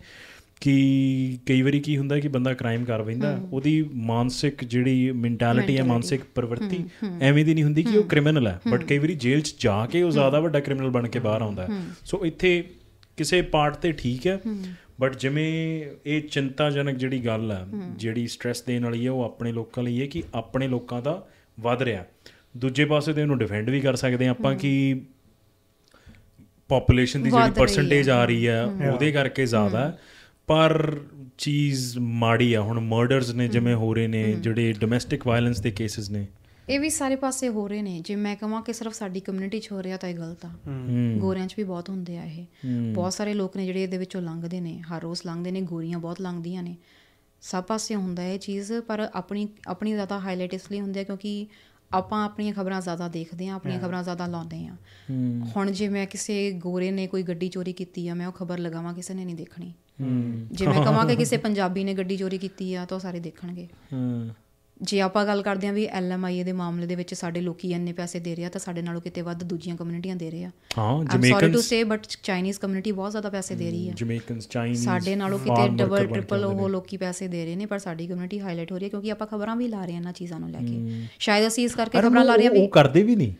ਕਿ 0.66 1.38
ਕਈ 1.46 1.62
ਵਾਰੀ 1.62 1.80
ਕੀ 1.80 1.98
ਹੁੰਦਾ 1.98 2.20
ਕਿ 2.20 2.28
ਬੰਦਾ 2.28 2.54
ਕ੍ਰਾਈਮ 2.54 2.86
ਕਰ 2.86 3.04
ਬੈਂਦਾ 3.04 3.40
ਉਹਦੀ 3.52 3.90
ਮਾਨਸਿਕ 3.96 4.64
ਜਿਹੜੀ 4.64 5.12
ਮੈਂਟੈਲਿਟੀ 5.12 5.78
ਹੈ 5.78 5.84
ਮਾਨਸਿਕ 5.84 6.22
ਪ੍ਰਵਿਰਤੀ 6.36 6.84
ਐਵੇਂ 7.22 7.46
ਦੀ 7.46 7.54
ਨਹੀਂ 7.54 7.64
ਹੁੰਦੀ 7.64 7.84
ਕਿ 7.84 7.98
ਉਹ 7.98 8.04
ਕ੍ਰਿਮੀਨਲ 8.04 8.48
ਹੈ। 8.48 8.62
ਬਟ 8.68 8.84
ਕਈ 8.84 8.98
ਵਾਰੀ 8.98 9.16
ਜੇਲ੍ਹ 9.16 9.42
'ਚ 9.42 9.56
ਜਾ 9.60 9.86
ਕੇ 9.86 10.02
ਉਹ 10.04 10.12
ਜ਼ਿਆਦਾ 10.12 10.40
ਵੱਡਾ 10.40 10.60
ਕ੍ਰਿਮੀਨਲ 10.60 10.90
ਬਣ 10.90 11.08
ਕੇ 11.08 11.20
ਬਾਹਰ 11.20 11.42
ਆਉਂਦਾ 11.42 11.64
ਹੈ। 11.64 11.68
ਸੋ 12.06 12.26
ਇੱਥੇ 12.26 12.64
ਕਿਸੇ 13.18 13.42
ਪਾਰਟ 13.42 13.76
ਤੇ 13.76 13.92
ਠੀਕ 13.92 14.28
ਹੈ 14.28 14.40
ਬਟ 15.00 15.16
ਜਿਵੇਂ 15.18 15.50
ਇਹ 16.06 16.22
ਚਿੰਤਾਜਨਕ 16.22 16.98
ਜਿਹੜੀ 16.98 17.26
ਗੱਲ 17.26 17.52
ਹੈ 17.52 17.66
ਜਿਹੜੀ 17.98 18.28
ਸਟ੍ਰੈਸ 18.28 18.62
ਦੇਣ 18.62 18.84
ਵਾਲੀ 18.84 19.06
ਹੈ 19.06 19.12
ਉਹ 19.12 19.24
ਆਪਣੇ 19.24 19.52
ਲੋਕਾਂ 19.52 19.84
ਲਈ 19.84 20.02
ਹੈ 20.02 20.06
ਕਿ 20.06 20.24
ਆਪਣੇ 20.36 20.68
ਲੋਕਾਂ 20.68 21.02
ਦਾ 21.02 21.28
ਵੱਧ 21.60 21.82
ਰਿਹਾ 21.82 22.04
ਦੂਜੇ 22.58 22.86
ਪਾਸੇ 22.86 23.14
ਤੇ 23.14 23.22
ਉਹਨੂੰ 23.22 23.38
ਡਿਫੈਂਡ 23.38 23.70
ਵੀ 23.70 23.80
ਕਰ 23.80 23.96
ਸਕਦੇ 23.96 24.26
ਹਾਂ 24.26 24.32
ਆਪਾਂ 24.32 24.56
ਕਿ 24.56 25.02
ਪੋਪੂਲੇਸ਼ਨ 26.70 27.24
ਦੀ 27.24 27.30
ਜਿਹੜੀ। 27.30 27.52
ਪਰਸੈਂਟੇਜ 27.60 28.10
ਆ 28.10 28.26
ਰਹੀ 28.26 28.48
ਹੈ 28.48 28.64
ਉਹਦੇ 28.66 29.12
ਕਰਕੇ 29.12 29.46
ਜ਼ਿਆਦਾ 29.46 29.88
ਹੈ। 29.88 29.98
ਪਰ 30.48 31.00
ਚੀਜ਼ 31.38 31.98
ਮਾੜੀ 31.98 32.54
ਆ 32.54 32.62
ਹੁਣ 32.62 32.80
ਮਰਡਰਸ 32.80 33.30
ਨੇ 33.30 33.48
ਜਿਵੇਂ 33.48 33.76
ਹੋ 33.76 33.94
ਰਹੇ 33.94 34.08
ਨੇ 34.08 34.34
ਜਿਹੜੇ 34.34 34.74
ਡੋਮੈਸਟਿਕ 34.74 35.28
ਵਾਇਲੈਂਸ 35.28 35.60
ਦੇ 35.60 35.72
ਕੇਸਿਸ 35.72 36.10
ਨੇ। 36.10 36.28
ਇਹ 36.70 36.80
ਵੀ 36.80 36.90
ਸਾਰੇ 36.90 37.16
ਪਾਸੇ 37.16 37.50
ਹੋ 37.50 37.68
ਰਹੇ 37.68 37.82
ਨੇ। 37.82 38.02
ਜੇ 38.06 38.16
ਮੈਂ 38.16 38.36
ਕਹਾਂ 38.36 38.62
ਕਿ 38.62 38.74
ਸਿਰਫ 38.74 38.94
ਸਾਡੀ 38.94 39.20
ਕਮਿਊਨਿਟੀ 39.20 39.60
'ਚ 39.60 39.72
ਹੋ 39.72 39.84
ਰਿਹਾ 39.84 39.98
ਤਾਂ 39.98 40.10
ਇਹ 40.10 40.16
ਗਲਤ 40.16 40.46
ਆ। 40.46 40.50
ਗੋਰਿਆਂ 41.18 41.48
'ਚ 41.48 41.56
ਵੀ 41.58 41.64
ਬਹੁਤ 41.64 41.90
ਹੁੰਦੇ 41.90 42.18
ਆ 42.18 42.24
ਇਹ। 42.24 42.46
ਬਹੁਤ 42.94 43.14
ਸਾਰੇ 43.14 43.34
ਲੋਕ 43.34 43.58
ਨੇ 43.58 43.66
ਜਿਹੜੇ 43.66 43.84
ਇਹਦੇ 43.84 43.98
ਵਿੱਚੋਂ 43.98 44.22
ਲੰਘਦੇ 44.22 44.62
ਨੇ 44.62 44.82
ਹਰ 44.82 45.02
ਰੋਜ਼ 45.02 45.22
ਲੰਘਦੇ 45.26 45.52
ਨੇ 45.52 45.62
ਗੋਰੀਆਂ 45.62 46.00
ਬਹੁਤ 46.00 46.22
ਲੰਘਦੀਆਂ 46.22 46.64
ਨੇ। 46.64 46.76
ਸਭ 47.42 47.64
ਪਾਸੇ 47.64 47.96
ਹੁੰਦਾ 47.96 48.26
ਇਹ 48.26 48.40
ਚੀਜ਼ 48.40 48.74
ਪਰ 48.74 49.10
ਆਪਣੀ 49.14 49.48
ਆਪਣੀ 49.68 49.94
ਜ਼ਿਆਦਾ 49.94 50.20
ਹਾਈਲਾਈਟ 50.20 50.54
ਇਸ 50.54 50.72
ਲਈ 50.72 50.80
ਹੁੰਦੀ 50.80 51.00
ਹੈ 51.00 51.04
ਕਿਉਂਕਿ 51.04 51.48
ਆਪਾਂ 51.94 52.26
ਆਪਣੀਆਂ 52.26 52.54
ਖਬਰਾਂ 52.54 52.82
ਜ਼ਿਆਦਾ 52.82 53.08
ਦੇਖਦੇ 53.08 53.48
ਆ 53.48 53.54
ਆਪਣੀਆਂ 53.54 53.80
ਖਬਰਾਂ 53.80 54.04
ਜ਼ਿਆਦਾ 54.04 54.28
ਲਾਉਂਦੇ 54.28 54.68
ਆ 54.68 54.76
ਹੁਣ 55.56 55.72
ਜੇ 55.72 55.90
ਮੈਂ 55.90 56.08
ਕਿਸੇ 56.08 56.52
ਗੋਰੇ 56.52 56.92
ਨੇ 56.92 57.08
ਕੋਈ 57.08 57.24
ਗੱਡੀ 57.24 57.48
ਚੋਰੀ 57.48 57.74
ਕੀਤੀ 57.74 58.08
ਆ 58.08 58.14
ਮੈਂ 58.14 58.28
ਉਹ 58.28 58.32
ਖਬਰ 58.32 58.60
ਲਗਾਵਾਂ 58.60 58.94
ਕਿਸੇ 58.94 59.14
ਨੇ 59.14 59.26
ਨਹੀਂ 59.26 59.36
ਦੇਖਣੀ। 59.36 59.74
ਜੇ 60.52 60.68
ਮੈਂ 60.68 60.86
ਕਹਾਂ 60.86 61.06
ਕਿ 61.06 61.16
ਕਿਸੇ 61.16 61.38
ਪੰਜਾਬੀ 61.38 61.84
ਨੇ 61.84 61.94
ਗੱਡੀ 61.94 62.18
ਚੋਰੀ 62.18 62.38
ਕੀਤੀ 62.38 62.76
ਆ 62.76 62.86
ਤਾਂ 62.86 63.00
ਸਾਰੇ 63.00 63.20
ਦੇਖਣਗੇ। 63.20 63.68
ਜੇ 64.82 65.00
ਆਪਾਂ 65.02 65.26
ਗੱਲ 65.26 65.42
ਕਰਦੇ 65.42 65.68
ਹਾਂ 65.68 65.74
ਵੀ 65.74 65.86
ਐਲਐਮਆਈਏ 65.86 66.44
ਦੇ 66.44 66.52
ਮਾਮਲੇ 66.52 66.86
ਦੇ 66.86 66.96
ਵਿੱਚ 66.96 67.14
ਸਾਡੇ 67.14 67.42
ਲੋਕੀ 67.42 67.72
ਇੰਨੇ 67.72 67.94
ਪੈਸੇ 67.94 68.20
ਦੇ 68.20 68.36
ਰਿਹਾ 68.36 68.50
ਤਾਂ 68.50 68.60
ਸਾਡੇ 68.60 68.82
ਨਾਲੋਂ 68.82 69.02
ਕਿਤੇ 69.02 69.22
ਵੱਧ 69.22 69.44
ਦੂਜੀਆਂ 69.44 69.76
ਕਮਿਊਨਿਟੀਆਂ 69.76 70.16
ਦੇ 70.16 70.32
ਰਹੇ 70.32 70.44
ਆ। 70.44 70.52
ਹਾਂ 70.78 70.86
I'm 70.86 71.06
sorry 71.06 71.22
to 71.22 71.28
Jamaicans 71.28 71.66
say 71.66 71.84
but 71.84 72.08
Chinese 72.24 72.60
community 72.60 72.92
ਬਹੁਤ 72.92 73.12
ਜ਼ਿਆਦਾ 73.12 73.30
ਪੈਸੇ 73.30 73.56
ਦੇ 73.56 73.70
ਰਹੀ 73.72 73.90
ਹੈ 73.90 73.94
ਜਮੇਕਨਸ 73.94 74.48
ਚਾਈਨੀਜ਼ 74.50 74.84
ਸਾਡੇ 74.86 75.16
ਨਾਲੋਂ 75.16 75.40
ਕਿਤੇ 75.40 75.68
ਡਬਲ 75.68 76.06
ਟ੍ਰਿਪਲ 76.08 76.46
ਉਹ 76.46 76.70
ਲੋਕੀ 76.70 76.98
ਪੈਸੇ 76.98 77.28
ਦੇ 77.28 77.46
ਰਹੇ 77.46 77.56
ਨੇ 77.56 77.66
ਪਰ 77.66 77.80
ਸਾਡੀ 77.80 78.08
ਕਮਿਊਨਿਟੀ 78.08 78.40
ਹਾਈਲਾਈਟ 78.40 78.72
ਹੋ 78.72 78.78
ਰਹੀ 78.78 78.86
ਹੈ 78.86 78.90
ਕਿਉਂਕਿ 78.90 79.12
ਆਪਾਂ 79.12 79.28
ਖਬਰਾਂ 79.28 79.56
ਵੀ 79.56 79.68
ਲਾ 79.68 79.86
ਰਹੇ 79.86 79.94
ਹਾਂ 79.94 80.00
ਇਹਨਾਂ 80.00 80.14
ਚੀਜ਼ਾਂ 80.14 80.40
ਨੂੰ 80.40 80.52
ਲੈ 80.52 80.60
ਕੇ। 80.60 81.08
ਸ਼ਾਇਦ 81.20 81.48
ਅਸੀਂ 81.48 81.66
ਇਸ 81.66 81.76
ਕਰਕੇ 81.76 82.02
ਖਬਰਾਂ 82.02 82.26
ਲਾ 82.26 82.36
ਰਹੇ 82.36 82.46
ਹਾਂ 82.46 82.52
ਉਹ 82.52 82.62
ਵੀ 82.62 82.68
ਕਰਦੇ 82.68 83.04
ਵੀ 83.04 83.16
ਨਹੀਂ। 83.16 83.34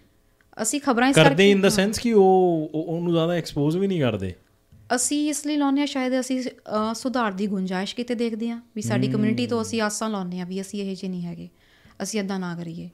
ਅਸੀਂ 0.62 0.82
ਖਬਰਾਂ 0.82 1.10
ਇਸ 1.10 1.16
ਕਰਦੇ 1.16 1.30
ਕਰਕੇ 1.30 1.52
ਇਨ 1.52 1.62
ਦਾ 1.62 1.70
ਸੈਂਸ 1.70 2.00
ਕਿ 2.00 2.14
ਉਹ 2.14 2.70
ਉਹ- 2.74 2.84
ਉਹਨੂੰ 2.86 3.12
ਜ਼ਿਆਦਾ 3.14 3.34
ਐਕਸਪੋਜ਼ 3.34 3.78
ਵੀ 3.78 3.88
ਨਹੀਂ 3.88 4.02
ਕਰਦੇ। 4.02 4.34
ਅਸੀਂ 4.90 5.28
ਇਸ 5.30 5.46
ਲਈ 5.46 5.56
ਲਾਉਂਦੇ 5.58 5.80
ਹਾਂ 5.82 5.88
ਸ਼ਾਇਦ 5.88 6.20
ਅਸੀਂ 6.20 6.42
ਸੁਧਾਰ 6.96 7.32
ਦੀ 7.34 7.48
ਗੁੰਜਾਇਸ਼ 7.48 7.96
ਕਿਤੇ 7.96 8.16
ਦੇਖਦੇ 8.16 8.50
ਹਾਂ 8.50 8.60
ਵੀ 8.76 8.82
ਸਾਡੀ 8.82 9.08
ਕਮਿਊਨਿਟੀ 9.08 9.48
ਤੋਂ 9.48 9.62
ਅਸੀਂ 9.62 9.82
ਆਸਾਂ 9.82 10.10
ਲਾਉਂਦੇ 10.10 10.40
ਹਾਂ 10.40 10.46
ਵੀ 10.46 10.60
ਅਸੀਂ 10.62 10.82
ਇਹ 10.82 10.96
ਜਿਹੇ 10.96 11.10
ਨਹੀਂ 11.12 11.26
ਹੈਗੇ 11.26 11.48
ਅਸੀਂ 12.04 12.20
ਇਦਾਂ 12.20 12.40
ਨਾ 12.40 12.54
ਕਰੀਏ। 12.56 12.90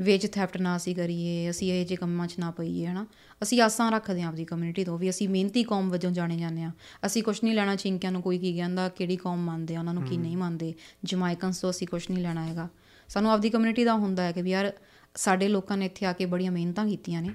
ਵੇਜ 0.00 0.26
ਥੈਫਟ 0.32 0.56
ਨਾ 0.60 0.76
ਅਸੀਂ 0.76 0.94
ਕਰੀਏ 0.96 1.48
ਅਸੀਂ 1.50 1.70
ਇਹ 1.72 1.84
ਜਿਹੇ 1.86 1.96
ਕੰਮਾਂ 1.96 2.26
'ਚ 2.26 2.38
ਨਾ 2.38 2.50
ਪਈਏ 2.50 2.86
ਹਨਾ? 2.86 3.04
ਅਸੀਂ 3.42 3.60
ਆਸਾਂ 3.62 3.90
ਰੱਖਦੇ 3.92 4.22
ਹਾਂ 4.22 4.28
ਆਪਦੀ 4.28 4.44
ਕਮਿਊਨਿਟੀ 4.44 4.84
ਤੋਂ 4.84 4.96
ਵੀ 4.98 5.10
ਅਸੀਂ 5.10 5.28
ਮਿਹਨਤੀ 5.28 5.62
ਕੌਮ 5.62 5.90
ਵਜੋਂ 5.90 6.10
ਜਾਣੇ 6.10 6.36
ਜਾਂਦੇ 6.36 6.62
ਹਾਂ। 6.62 6.70
ਅਸੀਂ 7.06 7.22
ਕੁਝ 7.22 7.38
ਨਹੀਂ 7.44 7.54
ਲੈਣਾ 7.54 7.74
ਚਿੰਕਿਆਂ 7.76 8.12
ਨੂੰ 8.12 8.22
ਕੋਈ 8.22 8.38
ਕੀ 8.38 8.52
ਕਹਿੰਦਾ 8.56 8.88
ਕਿਹੜੀ 8.88 9.16
ਕੌਮ 9.16 9.44
ਮੰਨਦੇ 9.46 9.74
ਆ 9.76 9.78
ਉਹਨਾਂ 9.78 9.94
ਨੂੰ 9.94 10.02
ਕੀ 10.04 10.16
ਨਹੀਂ 10.16 10.36
ਮੰਨਦੇ। 10.36 10.72
ਜਮਾਈਕਨਸ 11.04 11.60
ਤੋਂ 11.60 11.70
ਅਸੀਂ 11.70 11.86
ਕੁਝ 11.86 12.02
ਨਹੀਂ 12.10 12.22
ਲੈਣਾ 12.22 12.44
ਹੈਗਾ। 12.46 12.68
ਸਾਨੂੰ 13.08 13.30
ਆਪਦੀ 13.30 13.50
ਕਮਿਊਨਿਟੀ 13.50 13.84
ਦਾ 13.84 13.94
ਹੁੰਦਾ 13.94 14.22
ਹੈ 14.22 14.32
ਕਿ 14.32 14.42
ਵੀ 14.42 14.50
ਯਾਰ 14.50 14.72
ਸਾਡੇ 15.16 15.48
ਲੋਕਾਂ 15.48 15.76
ਨੇ 15.76 15.86
ਇੱਥੇ 15.86 16.06
ਆ 16.06 16.12
ਕੇ 16.12 16.26
ਬੜੀਆਂ 16.26 16.52
ਮਿਹਨਤਾਂ 16.52 16.86
ਕੀਤੀਆਂ 16.86 17.22
ਨੇ। 17.22 17.30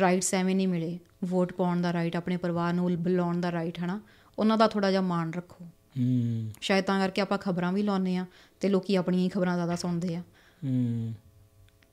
ਰਾਈਟਸ 0.00 0.34
ਐਵੇਂ 0.34 0.56
ਨਹੀਂ 0.56 0.68
ਮਿਲੇ। 0.68 0.98
ਵੋਟ 1.24 1.52
ਪਾਉਣ 1.52 1.82
ਦਾ 1.82 1.92
ਰਾਈਟ 1.92 2.16
ਆਪਣੇ 2.16 2.36
ਪਰਿਵਾਰ 2.36 2.72
ਨੂੰ 2.72 2.96
ਬੁਲਾਉਣ 2.96 3.40
ਦਾ 3.40 3.52
ਰਾਈਟ 3.52 3.78
ਹਨਾ? 3.78 4.00
ਉਹਨਾਂ 4.38 4.58
ਦਾ 4.58 4.68
ਥੋੜਾ 4.68 4.90
ਜਿਹਾ 4.90 5.02
ਮਾਣ 5.02 5.30
ਰੱਖੋ। 5.30 5.64
ਹੂੰ। 5.64 6.50
ਸ਼ਾਇਦ 6.60 6.84
ਤਾਂ 6.84 7.00
ਕਰਕੇ 7.00 7.22
ਆਪਾਂ 7.22 7.38
ਖਬਰਾਂ 7.38 7.72
ਵੀ 7.72 7.82
ਲਾਉਂਦੇ 7.82 8.16
ਆ 8.16 8.26
ਤੇ 8.60 8.68
ਲੋਕੀ 8.68 8.96
ਆਪਣੀਆਂ 8.96 9.22
ਹੀ 9.22 9.28
ਖਬਰਾਂ 9.28 9.54
ਜ਼ਿਆਦਾ 9.54 9.76
ਸੁਣਦੇ 9.76 10.16
ਆ। 10.16 10.20
ਹੂੰ। 10.64 11.14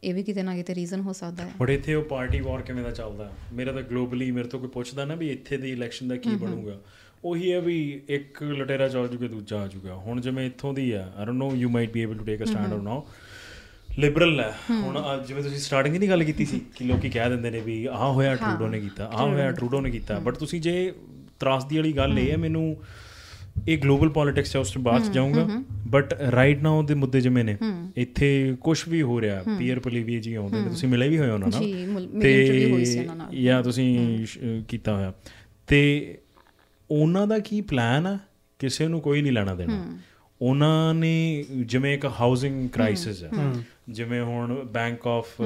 ਇਹ 0.03 0.13
ਵੀ 0.13 0.23
ਕਿਤੇ 0.23 0.43
ਨਾ 0.43 0.55
ਕਿਤੇ 0.55 0.75
ਰੀਜ਼ਨ 0.75 0.99
ਹੋ 0.99 1.13
ਸਕਦਾ 1.13 1.45
ਹੈ। 1.45 1.51
ਬਟ 1.57 1.69
ਇੱਥੇ 1.69 1.93
ਉਹ 1.93 2.03
ਪਾਰਟੀ 2.03 2.39
ਵਾਰ 2.39 2.61
ਕਿਵੇਂ 2.61 2.83
ਦਾ 2.83 2.91
ਚੱਲਦਾ? 2.91 3.31
ਮੇਰਾ 3.53 3.71
ਤਾਂ 3.71 3.81
ਗਲੋਬਲੀ 3.81 4.31
ਮੇਰੇ 4.31 4.47
ਤੋਂ 4.47 4.59
ਕੋਈ 4.59 4.69
ਪੁੱਛਦਾ 4.69 5.05
ਨਾ 5.05 5.15
ਵੀ 5.15 5.31
ਇੱਥੇ 5.31 5.57
ਦੀ 5.57 5.71
ਇਲੈਕਸ਼ਨ 5.71 6.07
ਦਾ 6.07 6.15
ਕੀ 6.15 6.35
ਬਣੂਗਾ। 6.35 6.81
ਉਹੀ 7.25 7.51
ਹੈ 7.51 7.61
ਵੀ 7.61 8.01
ਇੱਕ 8.09 8.43
ਲਟੇਰਾ 8.43 8.87
ਚੱਲ 8.87 9.07
ਜੂਗਾ 9.07 9.27
ਦੂਜਾ 9.27 9.61
ਆ 9.61 9.67
ਜੂਗਾ। 9.67 9.95
ਹੁਣ 9.95 10.21
ਜਿਵੇਂ 10.21 10.47
ਇੱਥੋਂ 10.47 10.73
ਦੀ 10.73 10.91
ਆ 10.91 11.13
I 11.17 11.25
don't 11.25 11.37
know 11.37 11.55
you 11.55 11.69
might 11.69 11.91
be 11.91 12.01
able 12.01 12.17
to 12.17 12.23
take 12.23 12.43
a 12.43 12.45
stand 12.45 12.73
or 12.73 12.81
now 12.81 13.07
liberal 13.99 14.39
ਹੈ। 14.39 14.53
ਹੁਣ 14.71 15.23
ਜਿਵੇਂ 15.27 15.43
ਤੁਸੀਂ 15.43 15.57
ਸਟਾਰਟਿੰਗ 15.57 15.97
ਦੀ 15.97 16.09
ਗੱਲ 16.09 16.23
ਕੀਤੀ 16.23 16.45
ਸੀ 16.45 16.61
ਕਿ 16.75 16.85
ਲੋਕੀ 16.85 17.09
ਕਹਿ 17.09 17.29
ਦਿੰਦੇ 17.29 17.51
ਨੇ 17.51 17.59
ਵੀ 17.59 17.85
ਆਹ 17.85 18.11
ਹੋਇਆ 18.11 18.35
ਟਰੂਡੋ 18.35 18.67
ਨੇ 18.67 18.79
ਕੀਤਾ 18.79 19.05
ਆਹ 19.05 19.27
ਹੋਇਆ 19.27 19.51
ਟਰੂਡੋ 19.51 19.81
ਨੇ 19.81 19.91
ਕੀਤਾ। 19.91 20.19
ਬਟ 20.19 20.35
ਤੁਸੀਂ 20.35 20.61
ਜੇ 20.61 20.93
ਤਰਾਸਦੀ 21.39 21.77
ਵਾਲੀ 21.77 21.93
ਗੱਲ 21.93 22.19
ਇਹ 22.19 22.31
ਹੈ 22.31 22.37
ਮੈਨੂੰ 22.37 22.77
ਇਹ 23.67 23.77
ਗਲੋਬਲ 23.77 24.09
ਪੋਲਿਟਿਕਸ 24.09 24.51
ਚ 24.51 24.57
ਉਸ 24.57 24.71
ਤੋਂ 24.71 24.81
ਬਾਅਦ 24.81 25.11
ਜਾਊਂਗਾ। 25.11 25.47
ਬਟ 25.87 26.13
ਰਾਈਟ 26.13 26.61
ਨਾਓ 26.61 26.83
ਦੇ 26.83 26.93
ਮੁੱਦੇ 26.93 27.21
ਜਿਵੇਂ 27.21 27.43
ਨੇ 27.43 27.57
ਇੱਥੇ 27.97 28.55
ਕੁਝ 28.61 28.89
ਵੀ 28.89 29.01
ਹੋ 29.01 29.21
ਰਿਹਾ 29.21 29.43
ਪੀਅਰ 29.59 29.79
ਪਲੀਵੀ 29.79 30.19
ਜੀ 30.19 30.33
ਆਉਂਦੇ 30.33 30.59
ਨੇ 30.59 30.69
ਤੁਸੀਂ 30.69 30.89
ਮਿਲੇ 30.89 31.09
ਵੀ 31.09 31.17
ਹੋਏ 31.17 31.29
ਉਹਨਾਂ 31.29 31.47
ਨਾਲ। 31.47 31.63
ਜੀ, 31.63 31.73
ਮੇਰੀ 31.85 32.43
interview 32.43 32.73
ਹੋਈ 32.73 32.85
ਸੀ 32.85 32.99
ਉਹਨਾਂ 32.99 33.15
ਨਾਲ। 33.15 33.35
ਜਾਂ 33.35 33.63
ਤੁਸੀਂ 33.63 34.25
ਕੀਤਾ 34.67 34.95
ਹੋਇਆ। 34.95 35.13
ਤੇ 35.67 36.17
ਉਹਨਾਂ 36.91 37.27
ਦਾ 37.27 37.39
ਕੀ 37.39 37.61
ਪਲਾਨ 37.61 38.07
ਆ? 38.07 38.19
ਕਿਸੇ 38.59 38.87
ਨੂੰ 38.87 39.01
ਕੋਈ 39.01 39.21
ਨਹੀਂ 39.21 39.33
ਲੈਣਾ 39.33 39.55
ਦੇਣਾ। 39.55 39.97
ਉਹਨਾਂ 40.43 40.93
ਨੇ 40.93 41.43
ਜਿਵੇਂ 41.65 41.93
ਇੱਕ 41.93 42.05
ਹਾਊਸਿੰਗ 42.19 42.69
ਕ੍ਰਾਈਸਿਸ 42.69 43.23
ਹੈ। 43.23 43.29
ਜਿਵੇਂ 43.89 44.21
ਹੁਣ 44.21 44.53
ਬੈਂਕ 44.65 45.07
ਆਫ 45.07 45.41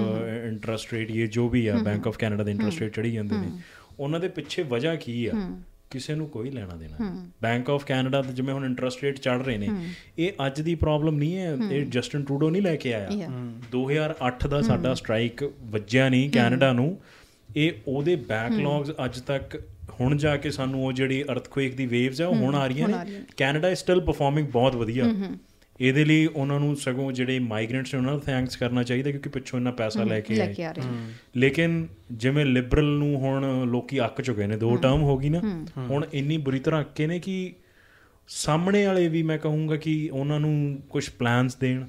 ਇੰਟਰਸਟ 0.48 0.94
ਰੇਟ 0.94 1.12
ਇਹ 1.12 1.28
ਜੋ 1.28 1.48
ਵੀ 1.50 1.68
ਆ 1.68 1.78
ਬੈਂਕ 1.78 2.08
ਆਫ 2.08 2.18
ਕੈਨੇਡਾ 2.18 2.44
ਦੇ 2.44 2.52
ਇੰਟਰਸਟ 2.52 2.82
ਰੇਟ 2.82 2.96
ਚੜੀ 2.96 3.12
ਜਾਂਦੇ 3.12 3.36
ਨੇ। 3.36 3.52
ਉਹਨਾਂ 4.00 4.20
ਦੇ 4.20 4.28
ਪਿੱਛੇ 4.28 4.64
ਵਜ੍ਹਾ 4.64 4.96
ਕੀ 4.96 5.26
ਆ? 5.26 5.32
ਕਿਸੇ 5.92 6.16
ਨੂੰ 6.16 6.28
ਕੋਈ 6.30 6.50
ਲੈਣਾ 6.52 6.76
ਦੇਣਾ 6.76 7.30
ਬੈਂਕ 7.42 7.70
ਆਫ 7.70 7.86
ਕੈਨੇਡਾ 7.86 8.22
ਦੇ 8.22 8.34
ਜਿਵੇਂ 8.34 8.54
ਹੁਣ 8.54 8.66
ਇੰਟਰਸਟ 8.66 9.04
ਰੇਟ 9.04 9.20
ਚੜ 9.20 9.42
ਰਹੇ 9.42 9.58
ਨੇ 9.58 9.70
ਇਹ 10.18 10.32
ਅੱਜ 10.46 10.62
ਦੀ 10.62 10.76
ਪ੍ਰੋਬਲਮ 10.76 11.18
ਨਹੀਂ 11.18 11.36
ਹੈ। 11.36 11.56
ਇਹ 11.72 11.86
ਜਸਟਨ 11.86 12.24
ਟਰੂਡੋ 12.24 12.50
ਨਹੀਂ 12.50 12.62
ਲੈ 12.62 12.76
ਕੇ 12.76 12.94
ਆਇਆ। 12.94 13.08
Yeah. 13.08 13.38
2008 13.72 14.48
ਦਾ 14.48 14.62
ਸਾਡਾ 14.62 14.94
ਸਟ੍ਰਾਈਕ 14.94 15.44
ਵੱਜਿਆ 15.66 16.10
ਨਹੀਂ 16.10 16.30
ਕੈਨੇਡਾ 16.30 16.74
ਨੂੰ। 16.74 16.98
ਇਹ 17.56 17.72
ਉਹਦੇ 17.88 18.16
ਬੈਕਲੌਗਸ 18.16 18.92
ਅੱਜ 19.06 19.20
ਤੱਕ 19.22 19.62
ਹੁਣ 20.02 20.18
ਜਾ 20.18 20.38
ਕੇ 20.38 20.52
ਸਾਨੂੰ 20.52 20.86
ਉਹ 20.86 20.94
ਜਿਹੜੀ 20.94 21.24
ਅਰਥਕੁਏਕ 21.24 21.76
ਦੀ 21.76 21.86
ਵੇਵਸ 21.86 22.22
ਆ 22.22 22.28
ਉਹ 22.28 22.36
ਹੁਣ 22.36 22.56
ਆ 22.56 22.68
ਰਹੀਆਂ 22.68 22.88
ਨੇ। 22.88 22.96
ਕੈਨੇਡਾ 23.38 23.70
ਇਜ਼ 23.70 23.80
ਸਟਿਲ 23.80 24.02
ਪਰਫਾਰਮਿੰਗ 24.02 24.48
ਬਹੁਤ 24.48 24.76
ਵਧੀਆ। 24.76 25.04
ਇਹਦੇ 25.82 26.06
ਲਈ 26.06 26.26
ਉਹਨਾਂ 26.26 26.60
ਨੂੰ 26.60 26.76
ਸਗੋਂ 26.76 27.12
ਜਿਹੜੇ 27.12 27.40
ਮਾਈਗ੍ਰੈਂਟਸ 27.40 27.94
ਨੇ 27.94 27.98
ਉਹਨਾਂ 27.98 28.12
ਨੂੰ 28.12 28.22
ਥੈਂਕਸ 28.22 28.56
ਕਰਨਾ 28.58 28.84
ਚਾਹੀਦਾ 28.84 29.12
ਕਿਉਂਕਿ 29.12 29.30
ਪਿੱਛੋਂ 29.30 29.60
ਇੰਨਾ 29.60 29.72
ਪੈਸਾ 29.72 30.04
ਲੈ 30.04 30.20
ਕੇ 30.20 30.42
ਆਏ। 30.42 30.54
ਲੇਕਿਨ 31.38 31.88
ਜਿਵੇਂ 32.12 32.46
ਲਿਬਰਲ 32.46 32.86
ਨੂੰ 32.86 33.16
ਹੁਣ 33.16 33.66
ਲੋਕੀ 33.68 34.06
ਅੱਕ 34.06 34.22
ਚੁੱਕੇ 34.22 34.48
ਨੇ 34.48 34.58
ਦੋ 34.58 34.76
ਟਰਮ 34.76 35.02
ਹੋ 35.02 35.18
ਗਈ 35.18 35.30
ਨਾ 35.30 35.66
ਹੁਣ 35.78 36.06
ਇੰਨੀ 36.14 36.38
ਬੁਰੀ 36.38 36.60
ਤਰ੍ਹਾਂ 36.60 36.82
ਅੱਕੇ 36.82 37.08
ਨੇ 37.08 37.20
ਕਿ 37.20 37.54
ਸਾਹਮਣੇ 38.28 38.86
ਵਾਲੇ 38.86 39.08
ਵੀ 39.08 39.24
ਮੈਂ 39.24 39.38
ਕਹੂੰਗਾ 39.38 39.76
ਕਿ 39.76 40.10
ਉਹਨਾਂ 40.14 40.40
ਨੂੰ 40.40 40.82
ਕੁਝ 40.90 41.10
ਪਲਾਨਸ 41.10 41.56
ਦੇਣ। 41.56 41.84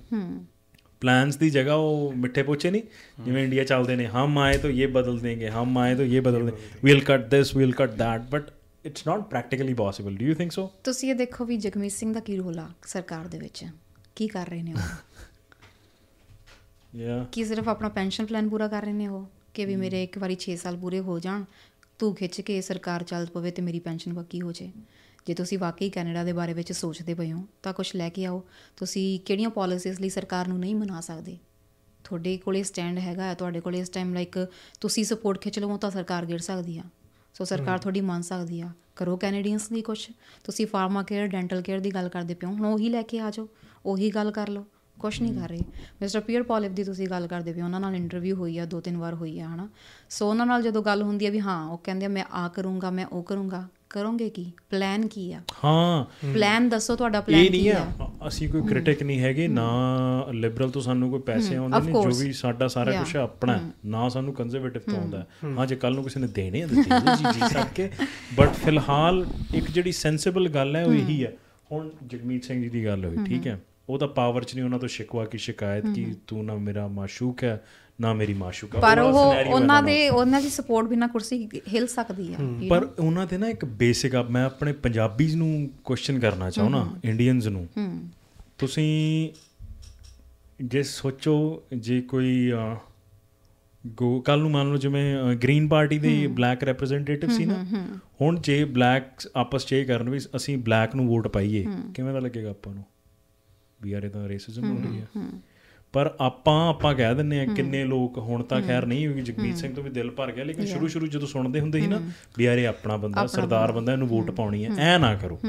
ਪਲਾਨਸ 1.03 1.37
ਦੀ 1.37 1.49
ਜਗ੍ਹਾ 1.51 1.75
ਉਹ 1.75 2.13
ਮਿੱਠੇ 2.15 2.43
ਪੋਚੇ 2.43 2.71
ਨਹੀਂ? 2.71 2.83
ਜਿਵੇਂ 3.25 3.43
ਇੰਡੀਆ 3.45 3.65
ਚੱਲਦੇ 3.65 3.97
ਨੇ 3.97 4.07
ਹਮ 4.07 4.39
ਆਏ 4.39 4.57
ਤਾਂ 4.59 4.71
ਇਹ 4.71 4.89
ਬਦਲ 4.89 5.19
ਦੇਂਗੇ 5.19 5.51
ਹਮ 5.51 5.79
ਆਏ 5.79 5.95
ਤਾਂ 5.95 6.05
ਇਹ 6.05 6.21
ਬਦਲ 6.23 6.47
ਦੇ 6.47 6.53
wheel 6.85 7.01
cut 7.01 7.29
this 7.31 7.55
wheel 7.57 7.73
cut 7.73 7.97
that 7.99 8.23
but 8.31 8.51
it's 8.85 9.07
not 9.07 9.21
practically 9.31 9.75
possible 9.75 10.17
do 10.17 10.25
you 10.27 10.35
think 10.35 10.53
so 10.53 10.71
ਤੁਸੀਂ 10.85 11.11
ਇਹ 11.11 11.15
ਦੇਖੋ 11.15 11.45
ਵੀ 11.45 11.57
ਜਗਮੀਤ 11.59 11.93
ਸਿੰਘ 11.93 12.13
ਦਾ 12.15 12.21
ਕੀ 12.21 12.37
ਰੋਲ 12.37 12.59
ਆ 12.59 12.69
ਸਰਕਾਰ 12.87 13.27
ਦੇ 13.29 13.39
ਵਿੱਚ? 13.39 13.65
ਕੀ 14.17 14.27
ਕਰ 14.29 14.47
ਰਹੇ 14.47 14.63
ਨੇ 14.63 14.73
ਉਹ? 14.73 14.79
ਯਾ 16.93 17.25
ਕੀ 17.33 17.45
ਸਿਰਫ 17.45 17.69
ਆਪਣਾ 17.69 17.89
ਪੈਨਸ਼ਨ 17.91 18.27
ਪਲਾਨ 18.27 18.49
ਪੂਰਾ 18.49 18.69
ਕਰ 18.69 18.83
ਰਹੇ 18.83 18.93
ਨੇ 18.93 19.09
ਉਹ? 19.09 19.27
ਕਿ 19.55 19.65
ਵੀ 19.65 19.77
ਮੇਰੇ 19.77 20.03
ਇੱਕ 20.03 20.19
ਵਾਰੀ 20.19 20.37
6 20.45 20.55
ਸਾਲ 20.57 20.77
ਪੂਰੇ 20.77 20.99
ਹੋ 21.01 21.19
ਜਾਣ 21.19 21.45
ਤੂੰ 22.01 22.15
ਖਿੱਚ 22.15 22.41
ਕੇ 22.41 22.61
ਸਰਕਾਰ 22.63 23.03
ਚੱਲ 23.05 23.27
ਪਵੇ 23.27 23.51
ਤੇ 23.51 23.63
ਮੇਰੀ 23.63 23.79
ਪੈਨਸ਼ਨ 23.81 24.15
ਪੱਕੀ 24.15 24.41
ਹੋ 24.41 24.53
ਜੇ 24.53 24.71
ਜੇ 25.27 25.35
ਤੁਸੀਂ 25.35 25.59
ਵਾਕਈ 25.59 25.91
ਕੈਨੇਡਾ 25.91 26.25
ਦੇ 26.25 26.33
ਬਾਰੇ 26.33 26.53
ਵਿੱਚ 26.53 26.73
ਸੋਚਦੇ 26.73 27.15
ਪਏ 27.15 27.33
ਹੋ 27.33 27.45
ਤਾਂ 27.63 27.73
ਕੁਝ 27.73 27.97
ਲੈ 27.97 28.09
ਕੇ 28.09 28.25
ਆਓ। 28.25 28.45
ਤੁਸੀਂ 28.77 29.21
ਕਿਹੜੀਆਂ 29.21 29.51
ਪਾਲਿਸੀਜ਼ 29.51 30.01
ਲਈ 30.01 30.09
ਸਰਕਾਰ 30.09 30.49
ਨੂੰ 30.49 30.59
ਨਹੀਂ 30.59 30.75
ਮਨਾ 30.75 31.01
ਸਕਦੇ? 31.01 31.39
ਤੁਹਾਡੇ 32.05 32.37
ਕੋਲੇ 32.37 32.63
ਸਟੈਂਡ 32.63 32.99
ਹੈਗਾ 32.99 33.35
ਤੁਹਾਡੇ 33.35 33.61
ਕੋਲੇ 33.61 33.79
ਇਸ 33.79 33.89
ਟਾਈਮ 33.89 34.15
ਲਾਈਕ 34.15 34.39
ਤੁਸੀਂ 34.81 35.05
ਸਪੋਰਟ 35.05 35.41
ਖਿੱਚ 35.41 35.59
ਲਵੋ 35.59 35.77
ਤਾਂ 35.77 35.91
ਸਰਕਾਰ 35.91 36.27
ਗਿਰ 36.27 36.39
ਸਕਦੀ 36.39 36.79
ਆ। 36.79 36.83
ਸੋ 37.35 37.45
ਸਰਕਾਰ 37.45 37.79
ਤੁਹਾਡੀ 37.79 38.01
ਮੰਨ 38.01 38.23
ਸਕਦੀ 38.23 38.61
ਆ। 38.61 38.71
ਕਰੋ 38.97 39.17
ਕੈਨੇਡੀਅਨਸ 39.17 39.69
ਦੀ 39.69 39.83
ਕੁਝ 39.83 40.11
ਤੁਸੀਂ 40.45 40.67
ਫਾਰਮਾ 40.67 41.03
ਕੇਅਰ 41.03 41.27
ਡੈਂਟਲ 41.27 41.63
ਕੇਅਰ 41.63 41.81
ਦੀ 41.81 41.91
ਗੱਲ 41.95 42.09
ਕਰਦੇ 42.09 42.35
ਪਿਓ 42.35 42.51
ਹੁਣ 42.51 42.67
ਉਹੀ 42.67 42.89
ਲੈ 42.89 43.03
ਕੇ 43.03 43.21
ਆ 43.21 43.31
ਜਾਓ 43.31 43.49
ਉਹੀ 43.87 44.11
ਗੱਲ 44.11 44.31
ਕਰ 44.31 44.49
ਲਓ। 44.49 44.65
ਕੁਛ 45.01 45.21
ਨਹੀਂ 45.23 45.35
ਕਰ 45.35 45.49
ਰਹੇ। 45.49 45.61
ਮਿਸਟਰ 46.01 46.21
ਪੀਅਰ 46.21 46.43
ਪੋਲਿਪ 46.43 46.73
ਦੀ 46.73 46.85
ਤੁਸੀਂ 46.85 47.09
ਗੱਲ 47.09 47.27
ਕਰਦੇ 47.27 47.53
ਪਿਓ 47.53 47.65
ਉਹਨਾਂ 47.65 47.81
ਨਾਲ 47.81 47.95
ਇੰਟਰਵਿਊ 47.95 48.37
ਹੋਈ 48.37 48.59
ਆ 48.59 48.65
ਦੋ 48.65 48.81
ਤਿੰਨ 48.81 48.97
ਵਾਰ 48.97 49.15
ਹੋਈ 49.15 49.41
ਆ 49.41 49.49
ਹਨਾ। 49.49 49.69
ਸੋ 50.11 50.31
ਉਹਨਾਂ 50.31 50.47
ਨਾਲ 50.47 50.63
ਜਦੋਂ 50.63 50.83
ਗੱਲ 50.83 51.03
ਹੁੰਦੀ 51.03 51.27
ਆ 51.27 51.31
ਵੀ 51.31 51.41
ਹਾਂ 51.41 51.67
ਉਹ 51.67 51.79
ਕਹਿੰਦੇ 51.79 52.07
ਆ 52.07 52.09
ਮੈਂ 52.09 52.25
ਆ 52.33 52.49
ਕਰੂੰਗਾ 52.49 52.91
ਮੈਂ 52.91 53.07
ਉਹ 53.07 53.23
ਕਰੂੰਗਾ। 53.23 53.69
ਕਰੋਗੇ 53.91 54.31
ਕੀ? 54.31 54.53
ਪਲਾਨ 54.71 55.07
ਕੀ 55.07 55.33
ਆ? 55.33 55.41
ਹਾਂ। 55.65 56.05
ਪਲਾਨ 56.35 56.69
ਦੱਸੋ 56.69 56.97
ਤੁਹਾਡਾ 56.97 57.21
ਪਲਾਨ 57.21 57.43
ਕੀ 57.43 57.49
ਨਹੀਂ 57.49 57.71
ਆ 57.73 57.87
ਅਸੀਂ 58.29 58.49
ਕੋਈ 58.49 58.63
ਕ੍ਰਿਟਿਕ 58.63 59.03
ਨਹੀਂ 59.03 59.21
ਹੈਗੇ 59.21 59.49
ਨਾ 59.49 59.69
ਲਿਬਰਲ 60.35 60.71
ਤੋਂ 60.71 60.83
ਸਾਨੂੰ 60.83 61.11
ਕੋਈ 61.11 61.21
ਪੈਸੇ 61.21 61.57
ਆਉਂਦੇ 61.57 61.81
ਨੇ 61.81 61.93
ਜੋ. 61.93 62.11
ਵੀ 62.25 62.33
ਸਾਡਾ 62.33 62.69
ਸਾਰਾ. 62.69 63.03
ਕੁਝ 63.03 63.17
ਆਪਣਾ 63.17 63.61
ਨਾ 63.87 64.09
ਸਾਨੂੰ 64.09 64.35
ਕੰਜ਼ਰਵੇਟਿਵ 64.35 64.83
ਤੋਂ 64.91 64.99
ਆਉਂਦਾ 64.99 65.27
ਹੈ। 65.45 65.67
ਜੇ 65.67 65.77
ਕੱਲ 65.77 65.95
ਨੂੰ 65.95 66.05
ਕਿਸੇ 66.05 66.21
ਨੇ 66.21 66.27
ਦੇਣੇ 66.27 66.63
ਆ 66.63 66.67
ਤਾਂ 66.67 66.77
ਦੇ 66.77 66.83
ਦਿਓ 66.83 67.15
ਜੀ 67.17 67.41
ਜੀ 67.41 67.49
ਸਕੇ 67.49 67.91
ਬਟ 68.35 68.49
ਫਿਲਹਾਲ 68.53 69.27
ਇੱਕ 69.55 69.71
ਜਿਹੜੀ 69.71 69.93
ਸੈਂਸਿਬਲ 69.93 70.49
ਗੱਲ 70.49 70.77
ਹੈ 70.77 70.85
ਉਹ 70.85 70.93
ਇਹੀ 70.93 71.25
ਹੈ। 71.25 71.33
ਹੁਣ 71.73 71.91
ਜਗਮੀਤ 72.07 72.45
ਸਿੰਘ 72.45 72.63
ਜੀ 72.63 72.69
ਦੀ 72.69 72.85
ਗੱਲ 72.85 73.05
ਹੋਈ 73.05 73.17
ਠੀਕ 73.27 73.47
ਹੈ। 73.47 73.61
ਉਹ 73.89 73.99
ਤਾਂ 73.99 74.09
ਪਾਵਰ 74.09 74.45
ਚ 74.45 74.55
ਨਹੀਂ 74.55 74.65
ਉਹਨਾਂ 74.65 74.79
ਤੋਂ 74.79 74.89
ਸ਼ਿਕਵਾ 74.89 75.25
ਕੀ 75.25 75.39
ਸ਼ਿਕਾਇਤ 75.39 75.85
ਕਿ 75.95 76.15
ਤੂੰ 76.27 76.45
ਨਾ 76.45 76.55
ਮੇਰਾ 76.55 76.89
ਮਾਸ਼ੂਕ 76.89 77.45
ਹੈ। 77.45 77.65
ਨਾ 78.01 78.13
ਮੇਰੀ 78.13 78.35
ਮਾਸ਼ੂਕਾ 78.35 78.81
ਪਰ 78.81 78.99
ਉਹ 78.99 79.19
ਉਹਨਾਂ 79.45 79.83
ਦਾ। 79.83 79.87
ਦੇ 79.87 80.09
ਉਹਨਾਂ 80.09 80.41
ਦੀ 80.41 80.49
ਸਪੋਰਟ 80.49 80.89
ਬਿਨਾ 80.89 81.07
ਕੁਰਸੀ 81.07 81.49
ਹਿਲ 81.75 81.87
ਸਕਦੀ 81.87 82.35
ਆ। 82.35 82.39
ਪਰ 82.71 82.89
ਉਹਨਾਂ 82.99 83.27
ਤੇ 83.27 83.39
ਨਾ 83.39 83.49
ਇੱਕ 83.49 83.65
ਬੇਸਿਕ 83.65 84.15
ਆ 84.15 84.23
ਮੈਂ 84.23 84.45
ਆਪਣੇ 84.45 84.73
ਪੰਜਾਬੀਜ਼ 84.73 85.37
ਨੂੰ 85.37 85.71
ਕੁਐਸਚਨ 85.85 86.19
ਕਰਨਾ 86.19 86.51
ਚਾਹੁੰਦਾ 86.51 86.87
ਇੰਡੀਅਨਸ 87.05 87.47
ਨੂੰ। 87.47 87.67
ਤੁਸੀਂ 88.59 89.31
ਜੇ 90.65 90.83
ਸੋਚੋ 90.83 91.63
ਜੇ 91.77 92.01
ਕੋਈ 92.01 92.53
ਗੋ 93.87 94.21
ਕੱਲ 94.21 94.39
ਨੂੰ 94.39 94.51
ਮੰਨ 94.51 94.69
ਲਓ 94.69 94.77
ਜਿਵੇਂ 94.77 95.37
ਗ੍ਰੀਨ 95.37 95.69
ਪਾਰਟੀ 95.69 95.99
ਦੇ 95.99 96.27
ਬਲੈਕ 96.27 96.65
ਰਿਪਰੈਜ਼ੈਂਟੇਟਿਵ 96.65 97.31
ਸੀ 97.31 97.45
ਨਾ 97.45 97.65
ਹੁਣ 98.21 98.41
ਜੇ 98.41 98.65
ਬਲੈਕ 98.65 99.05
ਆਪਸ 99.37 99.67
ਚ 99.67 99.73
ਇਹ 99.73 99.87
ਕਰਨ 99.87 100.11
ਵੀ 100.11 100.21
ਅਸੀਂ 100.37 100.59
ਬਲੈਕ 100.59 100.95
ਨੂੰ 100.95 101.07
ਵੋਟ 101.09 101.29
ਪਾਈਏ 101.29 101.67
ਕਿਵੇਂ 101.95 102.13
ਦਾ 102.13 102.19
ਲੱਗੇਗਾ 102.19 102.51
ਆਪਾਂ 102.51 102.75
ਨੂੰ? 102.75 102.85
ਵੀ 103.83 103.91
ਯਾਰ 103.91 104.03
ਇਹ 104.03 104.11
ਤਾਂ 104.11 104.29
ਰੇਸਿਜ਼ਮ 104.29 104.71
ਹੋ 104.71 104.79
ਰਹੀ 104.79 105.01
ਹੈ। 105.01 105.07
ਪਰ 105.93 106.15
ਆਪਾਂ 106.21 106.69
ਆਪਾਂ 106.69 106.95
ਕਹਿ 106.95 107.15
ਦਿੰਨੇ 107.15 107.41
ਆ 107.41 107.45
ਕਿੰਨੇ 107.45 107.85
ਲੋਕ 107.85 108.19
ਹੁਣ 108.19 108.43
ਤਾਂ 108.43 108.63
ਖੈਰ 108.63 108.87
ਨਹੀਂ 108.87 109.07
ਹੋਈ 109.07 109.21
ਜਗਮੀਤ 109.21 109.57
ਸਿੰਘ 109.57 109.75
ਤੋਂ 109.75 109.83
ਵੀ 109.83 109.91
ਦਿਲ 109.91 110.11
ਭਰ 110.11 110.33
ਗਿਆ 110.33 110.45
ਲੇਕਿਨ 110.45 110.67
ਸ਼ੁਰੂ 110.67 110.89
ਸ਼ੁਰੂ 110.89 111.07
ਜਦੋਂ 111.07 111.29
ਸੁਣਦੇ 111.29 111.61
ਹੁੰਦੇ 111.61 111.81
ਸੀ 111.81 111.87
ਨਾ 111.87 112.03
ਵੀ 112.39 112.45
ਯਾਰ 112.45 112.59
ਇਹ 112.59 112.69
ਆਪਣਾ 112.69 112.97
ਬੰਦਾ 112.97 113.27
ਸਰਦਾਰ 113.27 113.73
ਬੰਦਾ। 113.73 113.93
ਇਹਨੂੰ 113.93 114.09
ਵੋਟ 114.09 114.31
ਪਾਉਣੀ 114.31 114.65
ਹੈ। 114.65 114.71
ਐ 114.79 114.99
ਨਾ 114.99 115.15
ਕਰੋ। 115.15 115.41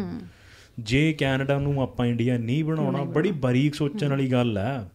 ਜੇ 0.80 1.14
ਕੈਨੇਡਾ 1.14 1.60
ਨੂੰ 1.60 1.82
ਆਪਾਂ 1.82 2.06
ਇੰਡੀਆ 2.06 2.38
ਨਹੀਂ 2.38 2.64
ਬਣਾਉਣਾ 2.64 3.04
ਬੜੀ 3.04 3.32
ਬਾਰੀਕ 3.32 3.76
ਸੋਚਣ 3.76 4.10
ਵਾਲੀ 4.10 4.32
ਗੱਲ 4.32 4.58
ਹੈ। 4.58 4.92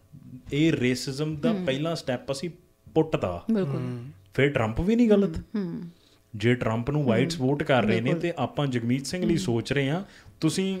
ਇਹ 0.53 0.73
ਰੇਸਿਜ਼ਮ 0.73 1.35
ਦਾ 1.35 1.53
ਪਹਿਲਾ 1.53 1.95
ਸਟੈਪ 1.95 2.31
ਅਸੀਂ 2.31 2.49
ਪੁੱਟਦਾ। 2.95 3.43
ਬਿਲਕੁਲ। 3.51 3.97
ਫਿਰ 4.33 4.49
ਟਰੰਪ 4.49 4.81
ਵੀ 4.81 4.95
ਨਹੀਂ 4.95 5.09
ਗਲਤ। 5.09 5.43
ਜੇ 6.35 6.55
ਟਰੰਪ 6.55 6.91
ਨੂੰ 6.91 7.03
ਵਾਈਟਸ 7.03 7.39
ਵੋਟ 7.39 7.63
ਕਰ 7.63 7.83
ਰਹੇ 7.83 8.01
ਨੇ 8.01 8.13
ਤੇ 8.13 8.33
ਆਪਾਂ 8.37 8.67
ਜਗਮੀਤ 8.67 9.05
ਸਿੰਘ 9.05 9.25
ਲਈ 9.25 9.37
ਸੋਚ 9.37 9.73
ਰਹੇ 9.73 9.89
ਹਾਂ 9.89 10.03
ਤੁਸੀਂ 10.41 10.79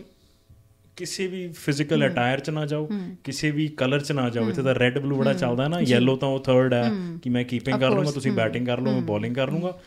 ਕਿਸੇ 0.95 1.27
ਵੀ 1.27 1.47
ਫਿਜ਼ੀਕਲ 1.47 2.07
ਅਟਾਇਰ 2.07 2.39
ਚ 2.39 2.49
ਨਾ 2.49 2.65
ਜਾਓ 2.65 2.89
ਕਿਸੇ 3.23 3.51
ਵੀ 3.51 3.67
ਕਲਰ 3.67 3.99
ਚ 3.99 4.11
ਨਾ 4.11 4.29
ਜਾਓ। 4.29 4.49
ਇੱਥੇ 4.49 4.63
ਤਾਂ 4.63 4.75
ਰੈੱਡ 4.75 4.99
ਬਲੂ 4.99 5.15
ਬੜਾ 5.17 5.33
ਚੱਲਦਾ 5.33 5.67
ਨਾ। 5.67 5.79
ਯੈਲੋ 5.79 6.15
ਤਾਂ 6.15 6.27
ਉਹ 6.29 6.39
ਥਰਡ 6.39 6.73
ਹੈ 6.73 6.91
ਕਿ 7.21 7.29
ਮੈਂ 7.29 7.43
ਕੀਪਿੰਗ 7.43 7.79
ਕਰ 7.79 7.89
ਲੂੰਗਾ 7.89 8.11
ਤੁਸੀਂ 8.11 8.31
ਬੈਟਿੰਗ 8.31 8.65
ਕਰ 8.65 8.81
ਲਓ 8.81 8.91
ਮੈਂ 8.91 9.01
ਬੋਲਿੰਗ 9.01 9.35
ਕਰ 9.35 9.51
ਲੂੰਗਾ 9.51 9.79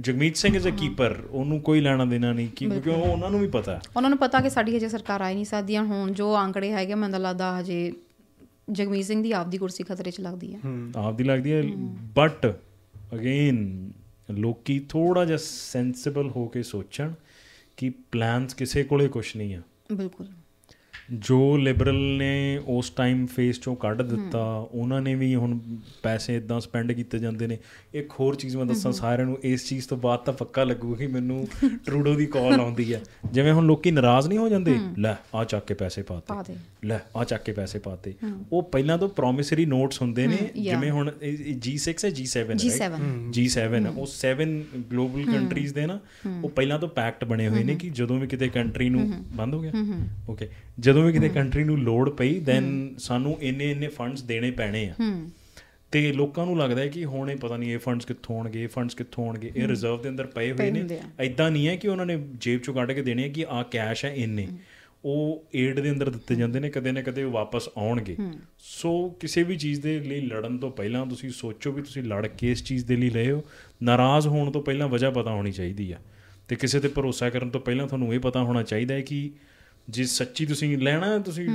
Jagmeet 0.00 0.36
Singh 0.36 0.56
is 0.56 0.68
a 0.68 0.70
keeper 0.70 1.16
ਉਹਨੂੰ 1.30 1.60
ਕੋਈ 1.60 1.80
ਲੈਣਾ 1.80 2.04
ਦੇਣਾ 2.04 2.32
ਨਹੀਂ 2.32 2.48
ਕਿ- 2.56 2.70
ਕਿਉਂਕਿ 2.70 2.90
ਉਹ 2.90 2.96
ਉਹਨਾਂ 2.96 3.30
ਨੂੰ 3.30 3.40
ਵੀ 3.40 3.46
ਪਤਾ 3.48 3.74
ਹੈ। 3.74 3.80
ਉਹਨਾਂ 3.96 4.10
ਨੂੰ 4.10 4.18
ਪਤਾ 4.18 4.40
ਕਿ 4.40 4.50
ਸਾਡੀ 4.50 4.76
ਹਜੇ 4.76 4.88
ਸਰਕਾਰ 4.88 5.20
ਆਈ 5.20 5.34
ਨਹੀਂ 5.34 5.44
ਸਕਦੀ 5.44 5.74
ਆ। 5.74 5.82
ਹੁਣ 5.82 6.12
ਜੋ 6.12 6.34
ਆંકੜੇ 6.34 6.72
ਹੈਗੇ 6.72 6.94
ਮੈਨੂੰ 6.94 7.10
ਤਾਂ 7.10 7.20
ਲੱਗਦਾ 7.20 7.60
ਹਜੇ 7.60 7.92
ਜਗਮੀਤ 8.72 9.04
ਸਿੰਘ 9.06 9.22
ਦੀ 9.22 9.32
ਆਪਦੀ 9.32 9.58
ਕੁਰਸੀ 9.58 9.84
ਖਤਰੇ 9.84 10.10
'ਚ 10.10 10.20
ਲੱਗਦੀ 10.20 10.54
ਹੈ। 10.54 10.60
ਆਪਦੀ 10.96 11.24
ਲੱਗਦੀ 11.24 11.52
ਹੈ 11.52 11.62
ਬਟ 12.14 12.54
ਅਗੇਨ 13.14 13.90
ਲੋਕੀ 14.30 14.80
ਥੋੜਾ 14.88 15.24
ਜਿਹਾ 15.24 15.38
ਸੈਂਸਿਬਲ 15.42 16.28
ਹੋ 16.28 16.48
ਕੇ 16.48 16.62
ਸੋਚਣ 16.62 17.12
ਕਿ 17.76 17.90
ਪਲਾਨਸ 17.90 18.54
ਕਿਸੇ 18.54 18.82
ਕੋਲੇ 18.84 19.08
ਕੁਝ 19.08 19.36
ਨਹੀਂ 19.36 19.54
ਆ। 19.54 19.62
ਬਿਲਕੁਲ। 19.90 20.39
ਜੋ 21.12 21.56
ਲਿਬਰਲ 21.56 22.16
ਨੇ 22.18 22.60
ਉਸ 22.66 22.90
ਟਾਈਮ 22.90 23.26
ਫੇਸ 23.26 23.60
ਚੋਂ 23.60 23.76
ਕੱਢ 23.76 24.02
ਦਿੱਤਾ 24.02 24.44
ਉਹਨਾਂ 24.72 25.00
ਨੇ 25.00 25.14
ਵੀ 25.14 25.34
ਹੁਣ 25.34 25.58
ਪੈਸੇ 26.02 26.36
ਇਦਾਂ 26.36 26.60
ਸਪੈਂਡ 26.60 26.92
ਕੀਤੇ 26.92 27.18
ਜਾਂਦੇ 27.18 27.46
ਨੇ। 27.46 27.58
ਇੱਕ 27.94 28.10
ਹੋਰ 28.20 28.34
ਚੀਜ਼ 28.34 28.56
ਮੈਂ 28.56 28.66
ਦੱਸਾਂ 28.66 28.92
ਸਾਰਿਆਂ 28.92 29.26
ਨੂੰ 29.26 29.38
ਇਸ 29.42 29.68
ਚੀਜ਼ 29.68 29.88
ਤੋਂ 29.88 29.96
ਬਾਅਦ 29.96 30.20
ਤਾਂ 30.20 30.34
ਪੱਕਾ 30.34 30.64
ਲੱਗੂ 30.64 30.94
ਕਿ 30.94 31.06
ਮੈਨੂੰ 31.06 31.48
ਟਰੂਡੋ 31.86 32.14
ਦੀ 32.14 32.26
ਕਾਲ 32.26 32.60
ਆਉਂਦੀ 32.60 32.94
ਹੈ। 32.94 33.00
ਜਿਵੇਂ 33.32 33.52
ਹੁਣ 33.52 33.66
ਲੋਕੀ 33.66 33.90
ਨਾਰਾਜ਼ 33.90 34.28
ਨਹੀਂ 34.28 34.38
ਹੋ 34.38 34.48
ਜਾਂਦੇ 34.48 34.76
ਲੈ 34.98 35.14
ਆ 35.34 35.44
ਚੱਕ 35.44 35.66
ਕੇ 35.66 35.74
ਪੈਸੇ 35.74 36.02
ਪਾਤੇ 36.02 36.54
ਲੈ 36.84 36.98
ਆ 37.16 37.24
ਚੱਕ 37.24 37.42
ਕੇ 37.42 37.52
ਪੈਸੇ 37.52 37.78
ਪਾਤੇ 37.78 38.14
ਉਹ 38.52 38.62
ਪਹਿਲਾਂ 38.62 38.98
ਤੋਂ 38.98 39.08
ਪ੍ਰੋਮਿਸਰੀ 39.08 39.66
ਨੋਟਸ 39.66 40.02
ਹੁੰਦੇ 40.02 40.26
ਨੇ 40.26 40.38
ਜਿਵੇਂ 40.62 40.90
ਹੁਣ 40.90 41.10
G6 41.66 41.94
ਹੈ 42.04 42.10
G7 42.10 42.54
G7 42.64 42.96
G7 43.38 43.86
ਉਹ 43.96 44.06
7 44.06 44.48
ਗਲੋਬਲ 44.92 45.24
ਕੰਟਰੀਜ਼ 45.24 45.74
ਦੇ 45.74 45.86
ਨਾ 45.86 45.98
ਉਹ 46.44 46.48
ਪਹਿਲਾਂ 46.48 46.78
ਤੋਂ 46.78 46.88
ਪੈਕਟ 46.88 47.24
ਬਣੇ 47.24 47.48
ਹੋਏ 47.48 47.64
ਨੇ 47.64 47.74
ਕਿ 47.74 47.90
ਜਦੋਂ 47.90 48.18
ਵੀ 48.18 48.26
ਕਿਤੇ 48.26 48.48
ਕੰਟਰੀ 48.48 48.88
ਨੂੰ 48.88 49.12
ਬੰਦ 49.36 49.54
ਹੋ 49.54 49.60
ਗਿਆ। 49.60 49.72
ਓਕੇ 50.28 50.48
ਜਦੋਂ 50.78 50.99
ਵੀ 51.02 51.12
ਕਿਤੇ 51.12 51.28
ਕੰਟਰੀ 51.28 51.64
ਨੂੰ 51.64 51.78
ਲੋੜ 51.78 52.10
ਪਈ 52.10 52.40
ਦੈਨ 52.40 52.94
ਸਾਨੂੰ 52.98 53.38
ਇੰਨੇ 53.40 53.70
ਇੰਨੇ 53.70 53.88
ਫੰਡਸ 53.88 54.22
ਦੇਣੇ 54.22 54.50
ਪੈਣੇ 54.50 54.92
ਆ। 55.00 55.24
ਤੇ 55.92 56.12
ਲੋਕਾਂ 56.12 56.46
ਨੂੰ 56.46 56.58
ਲੱਗਦਾ 56.58 56.80
ਹੈ 56.80 56.88
ਕਿ 56.88 57.04
ਹੁਣ 57.04 57.30
ਇਹ 57.30 57.36
ਪਤਾ 57.36 57.56
ਨਹੀਂ 57.56 57.72
ਇਹ 57.72 57.78
ਫੰਡਸ 57.78 58.04
ਕਿੱਥੋਂ 58.04 58.36
ਆਉਣਗੇ 58.36 58.62
ਇਹ 58.62 58.68
ਫੰਡਸ 58.68 58.94
ਕਿੱਥੋਂ 58.94 59.26
ਆਉਣਗੇ 59.26 59.52
ਇਹ 59.56 59.68
ਰਿਜ਼ਰਵ 59.68 60.02
ਦੇ 60.02 60.08
ਅੰਦਰ 60.08 60.26
ਪਏ 60.26 60.52
ਹੋਏ 60.52 60.70
ਨੇ। 60.70 60.98
ਐਦਾਂ 61.18 61.50
ਨਹੀਂ 61.50 61.68
ਹੈ 61.68 61.76
ਕਿ 61.76 61.88
ਉਹਨਾਂ 61.88 62.06
ਨੇ 62.06 62.28
ਜੇਬ 62.34 62.60
ਚੋਂ 62.60 62.74
ਕੱਢ 62.74 62.92
ਕੇ 62.92 63.02
ਦੇਣੇ 63.02 63.24
ਆ 63.24 63.28
ਕਿ 63.28 63.46
ਆ 63.48 63.62
ਕੈਸ਼ 63.62 64.04
ਹੈ 64.04 64.14
ਇੰਨੇ। 64.14 64.48
ਉਹ 65.04 65.44
ਏਡ 65.54 65.80
ਦੇ 65.80 65.90
ਅੰਦਰ 65.90 66.10
ਦਿੱਤੇ 66.10 66.34
ਜਾਂਦੇ 66.34 66.60
ਨੇ 66.60 66.70
ਕਦੇ 66.70 66.92
ਨਾ 66.92 67.02
ਕਦੇ 67.02 67.22
ਉਹ 67.22 67.30
ਵਾਪਸ 67.30 67.68
ਆਉਣਗੇ। 67.76 68.16
ਸੋ 68.58 69.08
ਕਿਸੇ 69.08 69.42
ਵੀ 69.42 69.56
ਚੀਜ਼ 69.56 69.80
ਦੇ 69.80 70.00
ਲਈ 70.00 70.20
ਲੜਨ 70.20 70.58
ਤੋਂ 70.58 70.70
ਪਹਿਲਾਂ 70.70 71.06
ਤੁਸੀਂ 71.06 71.30
ਸੋਚੋ 71.30 71.72
ਵੀ 71.72 71.82
ਤੁਸੀਂ 71.82 72.02
ਲੜ 72.02 72.26
ਕੇ 72.26 72.50
ਇਸ 72.50 72.64
ਚੀਜ਼ 72.64 72.84
ਦੇ 72.84 72.96
ਲਈ 72.96 73.10
ਰਹੇ 73.10 73.30
ਹੋ। 73.30 73.44
ਨਾਰਾਜ਼ 73.82 74.28
ਹੋਣ 74.28 74.50
ਤੋਂ 74.50 74.62
ਪਹਿਲਾਂ 74.62 74.88
ਵਜ੍ਹਾ 74.88 75.10
ਪਤਾ 75.10 75.30
ਹੋਣੀ 75.30 75.52
ਚਾਹੀਦੀ 75.52 75.92
ਆ। 75.92 75.96
ਤੇ 76.48 76.56
ਕਿਸੇ 76.56 76.80
ਤੇ 76.80 76.88
ਭਰੋਸਾ 76.88 77.30
ਕਰਨ 77.30 77.50
ਤੋਂ 77.50 77.60
ਪਹਿਲਾਂ 77.60 77.86
ਤੁਹਾਨੂੰ 77.86 78.14
ਇਹ 78.14 78.20
ਪਤਾ 78.20 78.42
ਹੋਣਾ 78.42 78.62
ਚਾਹੀਦਾ 78.62 78.94
ਹੈ 78.94 79.00
ਕਿ 79.00 79.30
ਜੇ 79.90 80.04
ਸੱਚੀ 80.04 80.46
ਤੁਸੀਂ 80.46 80.76
ਲੈਣਾ 80.78 81.18
ਤੁਸੀਂ 81.18 81.46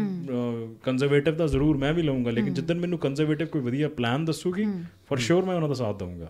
ਕੰਜ਼ਰਵੇਟਿਵ 0.84 1.36
ਤਾਂ 1.36 1.48
ਜ਼ਰੂਰ 1.48 1.78
ਮੈਂ 1.78 1.94
ਵੀ 1.94 2.02
ਲਵਾਂਗਾ 2.02 2.32
ਲੇਕਿਨ 2.32 2.54
ਜਿੱਦਨ 2.54 2.80
ਮੈਨੂੰ 2.80 3.00
ਕੰਜ਼ਰਵੇਟਿਵ 3.00 3.48
ਕੋਈ 3.48 3.62
ਵਧੀਆ 3.62 3.90
ਪਲਾਨ 3.90 4.26
ਦੱਸੂਗੀ 4.26 4.66
ਫॉर 5.10 5.20
ਸ਼ੋਰ 5.20 5.46
ਮੈਂ 5.46 5.56
ਉਹਨਾਂ 5.56 5.70
ਦਾ 5.70 5.76
ਸਾਥ 5.76 6.00
ਦਊਂਗਾ। 6.00 6.30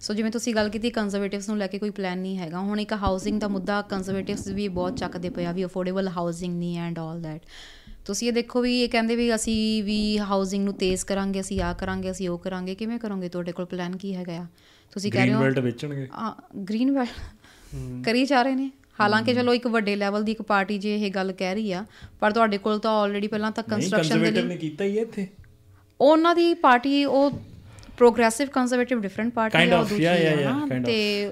ਸੋ 0.00 0.14
ਜਿਵੇਂ 0.14 0.30
ਤੁਸੀਂ 0.30 0.54
ਗੱਲ 0.54 0.68
ਕੀਤੀ 0.68 0.90
ਕੰਜ਼ਰਵੇਟਿਵਸ 0.90 1.48
ਨੂੰ 1.48 1.58
ਲੈ 1.58 1.66
ਕੇ 1.66 1.78
ਕੋਈ 1.78 1.90
ਪਲਾਨ 1.90 2.18
ਨਹੀਂ 2.18 2.36
ਹੈਗਾ। 2.38 2.60
ਹੁਣ 2.60 2.80
ਇੱਕ 2.80 2.92
ਹਾਊਸਿੰਗ 2.92 3.40
ਦਾ 3.40 3.48
ਮੁੱਦਾ 3.48 3.80
ਕੰਜ਼ਰਵੇਟਿਵਸ 3.82 4.48
ਵੀ 4.50 4.68
ਬਹੁਤ 4.70 4.96
ਚੱਕਦੇ 4.96 5.30
ਪਿਆ 5.30 5.52
ਵੀ 5.52 5.64
ਅਫੋਰਡੇਬਲ 5.64 6.08
ਹਾਊਸਿੰਗ 6.08 6.58
ਨਹੀਂ 6.58 6.78
ਐਂਡ 6.78 6.98
ਆਲ 6.98 7.20
ਦੈਟ 7.22 7.40
ਤੁਸੀਂ 8.06 8.28
ਇਹ 8.28 8.32
ਦੇਖੋ 8.32 8.60
ਵੀ 8.60 8.80
ਇਹ 8.82 8.88
ਕਹਿੰਦੇ 8.88 9.16
ਵੀ 9.16 9.34
ਅਸੀਂ 9.34 9.82
ਵੀ 9.84 10.18
ਹਾਊਸਿੰਗ 10.20 10.64
ਨੂੰ 10.64 10.74
ਤੇਜ਼ 10.74 11.04
ਕਰਾਂਗੇ 11.04 11.40
ਅਸੀਂ 11.40 11.60
ਆ 11.62 11.72
ਕਰਾਂਗੇ 11.72 12.10
ਅਸੀਂ 12.10 12.28
ਉਹ 12.28 12.38
ਕਰਾਂਗੇ 12.38 12.74
ਕਿਵੇਂ 12.74 12.98
ਕਰੋਗੇ? 12.98 13.28
ਤੁਹਾਡੇ 13.28 13.52
ਕੋਲ 13.52 13.66
ਪਲਾਨ 13.66 13.96
ਕੀ 13.96 14.14
ਹੈਗਾ 14.14 14.32
ਆ? 14.32 14.46
ਤੁਸੀਂ 14.92 15.12
ਕਹਿ 15.12 15.20
ਰਹੇ 15.20 15.28
ਗ੍ਰੀਨ 15.28 15.36
ਹੋ 15.36 15.42
ਬੈਲਟ 15.42 15.58
ਵੇਚਣਗੇ। 15.58 16.06
ਗ੍ਰੀਨ 16.68 16.92
ਬੈਲਟ 16.94 18.04
ਕਰੀ 18.04 18.24
ਜਾ 18.24 18.42
ਰਹੇ 18.42 18.54
ਨੇ। 18.54 18.70
ਹਾਲਾਂਕਿ 18.98 19.34
ਚਲੋ 19.34 19.54
ਇੱਕ 19.54 19.66
ਵੱਡੇ 19.66 19.94
ਲੈਵਲ 19.96 20.24
ਦੀ 20.24 20.32
ਇੱਕ 20.32 20.42
ਪਾਰਟੀ 20.42 20.78
ਜੇ 20.78 20.94
ਇਹ 20.96 21.10
ਗੱਲ 21.10 21.32
ਕਹਿ 21.32 21.54
ਰਹੀ 21.54 21.72
ਆ 21.72 21.84
ਪਰ 22.20 22.32
ਤੁਹਾਡੇ 22.32 22.58
ਕੋਲ 22.58 22.78
ਤਾਂ 22.78 22.90
ਆਲਰੇਡੀ 22.92 23.28
ਪਹਿਲਾਂ 23.28 23.50
ਤਾਂ 23.52 23.64
ਕੰਸਟਰਕਸ਼ਨ 23.70 24.14
ਦੇ 24.14 24.30
ਲਈ 24.32 24.48
ਨੇ 24.48 24.56
ਕੀਤਾ 24.56 24.84
ਹੀ 24.84 24.98
ਇੱਥੇ 24.98 25.26
ਉਹਨਾਂ 26.00 26.34
ਦੀ 26.34 26.52
ਪਾਰਟੀ 26.54 27.04
ਉਹ 27.04 27.30
ਪ੍ਰੋਗਰੈਸਿਵ 27.96 28.48
ਕੰਜ਼ਰਵੇਟਿਵ 28.48 29.00
ਡਿਫਰੈਂਟ 29.00 29.32
ਪਾਰਟੀ 29.34 29.58
ਆ 29.72 29.82
ਦੂਜੀ 29.82 30.04
ਆ. 30.44 30.52
ਤੇ 30.86 31.30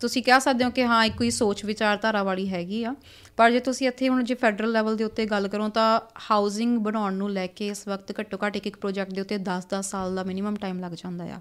ਤੁਸੀਂ 0.00 0.22
ਕਹਿ 0.22 0.40
ਸਕਦੇ 0.40 0.64
ਹੋ 0.64 0.70
ਕਿ 0.70 0.84
ਹਾਂ 0.84 1.04
ਇੱਕ 1.04 1.22
ਹੀ 1.22 1.30
ਸੋਚ 1.30 1.64
ਵਿਚਾਰਧਾਰਾ 1.64 2.22
ਵਾਲੀ 2.22 2.48
ਹੈਗੀ 2.48 2.82
ਆ 2.84 2.94
ਪਰ 3.38 3.50
ਜੇ 3.50 3.60
ਤੁਸੀਂ 3.60 3.88
ਇੱਥੇ 3.88 4.08
ਹੁਣ 4.08 4.24
ਜੇ 4.24 4.34
ਫੈਡਰਲ 4.34 4.72
ਲੈਵਲ 4.72 4.96
ਦੇ 4.96 5.04
ਉੱਤੇ 5.04 5.26
ਗੱਲ 5.26 5.48
ਕਰੋ 5.48 5.68
ਤਾਂ 5.68 6.00
ਹਾਊਸਿੰਗ 6.30 6.78
ਬਣਾਉਣ 6.78 7.14
ਨੂੰ 7.14 7.30
ਲੈ 7.30 7.46
ਕੇ 7.46 7.66
ਇਸ 7.68 7.88
ਵਕਤ 7.88 8.12
ਘੱਟੋ 8.20 8.38
ਘੱਟ 8.46 8.56
ਇੱਕ 8.56 8.66
ਇੱਕ 8.66 8.76
ਪ੍ਰੋਜੈਕਟ 8.76 9.12
ਦੇ 9.12 9.20
ਉੱਤੇ 9.20 9.36
10-10 9.38 9.82
ਸਾਲ 9.82 10.14
ਦਾ 10.14 10.24
ਮਿਨੀਮਮ 10.24 10.56
ਟਾਈਮ 10.56 10.80
ਲੱਗ 10.80 10.92
ਜਾਂਦਾ 10.92 11.24
ਆ। 11.24 11.40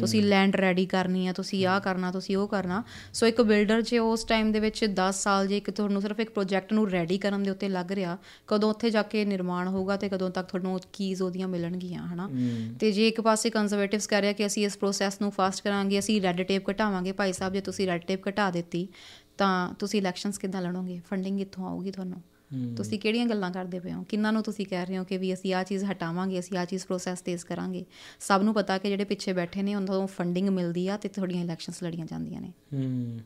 ਤੁਸੀਂ 0.00 0.22
ਲੈਂਡ 0.22 0.56
ਰੈਡੀ 0.56 0.86
ਕਰਨੀ 0.86 1.26
ਆ 1.26 1.32
ਤੁਸੀਂ 1.32 1.66
ਆਹ 1.66 1.80
ਕਰਨਾ 1.80 2.10
ਤੁਸੀਂ 2.10 2.36
ਉਹ 2.36 2.48
ਕਰਨਾ। 2.48 2.82
ਸੋ 3.12 3.26
ਇੱਕ 3.26 3.42
ਬਿਲਡਰ 3.42 3.82
ਜੇ 3.82 3.98
ਉਸ 3.98 4.24
ਟਾਈਮ 4.24 4.52
ਦੇ 4.52 4.60
ਵਿੱਚ 4.60 4.84
10 5.00 5.10
ਸਾਲ 5.12 5.46
ਜੇ 5.46 5.56
ਇੱਕ 5.56 5.70
ਤੁਹਾਨੂੰ 5.70 6.02
ਸਿਰਫ 6.02 6.20
ਇੱਕ 6.20 6.30
ਪ੍ਰੋਜੈਕਟ 6.30 6.72
ਨੂੰ 6.72 6.90
ਰੈਡੀ 6.90 7.18
ਕਰਨ 7.18 7.42
ਦੇ 7.42 7.50
ਉੱਤੇ 7.50 7.68
ਲੱਗ 7.68 7.92
ਰਿਹਾ 7.92 8.16
ਕਦੋਂ 8.46 8.70
ਉੱਥੇ 8.70 8.90
ਜਾ 8.90 9.02
ਕੇ 9.02 9.24
ਨਿਰਮਾਣ 9.24 9.68
ਹੋਊਗਾ 9.68 9.96
ਤੇ 9.96 10.08
ਕਦੋਂ 10.08 10.30
ਤੱਕ 10.30 10.48
ਤੁਹਾਨੂੰ 10.48 10.80
ਕੀਜ਼ 10.92 11.22
ਉਹਦੀਆਂ 11.22 11.48
ਮਿਲਣਗੀਆਂ 11.48 12.06
ਹਨਾ? 12.06 12.28
ਤੇ 12.80 12.92
ਜੇ 12.92 13.08
ਇੱਕ 13.08 13.20
ਪਾਸੇ 13.20 13.50
ਕੰਜ਼ਰਵੇਟਿਵਸ 13.50 14.06
ਕਹਿ 14.06 14.20
ਰਿਹਾ 14.20 14.32
ਕਿ 14.32 14.46
ਅਸੀਂ 14.46 14.66
ਇਸ 14.66 14.76
ਪ੍ਰੋਸੈਸ 14.78 15.20
ਨੂੰ 15.20 15.30
ਫਾਸਟ 15.30 15.64
ਕਰਾਂਗੇ 15.64 15.98
ਅਸੀਂ 15.98 16.20
ਰੈੱਡ 16.22 16.42
ਟੇਪ 16.42 16.70
ਘਟਾਵਾਂਗੇ 16.70 17.12
ਭਾਈ 17.12 17.32
ਸਾਹਿਬ 17.32 17.54
ਜੇ 17.54 17.60
ਤੁਸੀਂ 17.60 17.86
ਰੈੱਡ 17.86 18.02
ਟੇਪ 18.02 18.28
ਘਟਾ 18.28 18.50
ਦਿੱਤੀ 18.50 18.88
ਤਾਂ 19.38 19.74
ਤੁਸੀਂ 19.74 20.00
ਇਲੈਕਸ਼ਨਸ 20.00 20.38
ਕਿੱਦਾਂ 20.38 20.62
ਲੜੋਗੇ? 20.62 21.00
ਫੰਡਿੰਗ 21.10 21.38
ਕਿੱਥੋਂ 21.38 21.66
ਆਊਗੀ 21.66 21.90
ਤੁਹਾਨੂੰ? 21.90 22.22
ਤੁਸੀਂ 22.76 22.98
ਕਿਹੜੀਆਂ 22.98 23.26
ਗੱਲਾਂ 23.26 23.50
ਕਰਦੇ 23.50 23.80
ਪਏ 23.80 23.92
ਹੋ? 23.92 24.02
ਕਿੰਨਾਂ 24.02 24.32
ਨੂੰ 24.32 24.42
ਤੁਸੀਂ 24.42 24.66
ਕਹਿ 24.66 24.86
ਰਹੇ 24.86 24.98
ਹੋ 24.98 25.04
ਕਿ 25.04 25.18
ਵੀ 25.18 25.34
ਅਸੀਂ 25.34 25.54
ਆਹ 25.54 25.64
ਚੀਜ਼ 25.64 25.84
ਹਟਾਵਾਂਗੇ 25.84 26.38
ਅਸੀਂ 26.38 26.58
ਆਹ 26.58 26.64
ਚੀਜ਼ 26.64 26.86
ਪ੍ਰੋਸੈਸ 26.86 27.20
ਤੇਜ਼ 27.20 27.44
ਕਰਾਂਗੇ? 27.44 27.84
ਸਭ 28.20 28.40
ਨੂੰ 28.44 28.54
ਪਤਾ 28.54 28.78
ਕਿ 28.78 28.88
ਜਿਹੜੇ 28.88 29.04
ਪਿੱਛੇ 29.04 29.32
ਬੈਠੇ 29.32 29.62
ਨੇ 29.62 29.74
ਉਹਨਾਂ 29.74 29.86
ਤੋਂ 29.86 30.06
ਫੰਡਿੰਗ 30.06 30.48
ਮਿਲਦੀ 30.48 30.88
ਆ 30.88 30.96
ਤੇ 30.96 31.08
ਤੁਹਾਡੀਆਂ 31.08 31.44
ਇਲੈਕਸ਼ਨਸ 31.44 31.82
ਲੜੀਆਂ 31.82 32.06
ਜਾਂਦੀਆਂ 32.06 32.40
ਨੇ। 32.40 32.52
ਹੂੰ। 32.74 33.18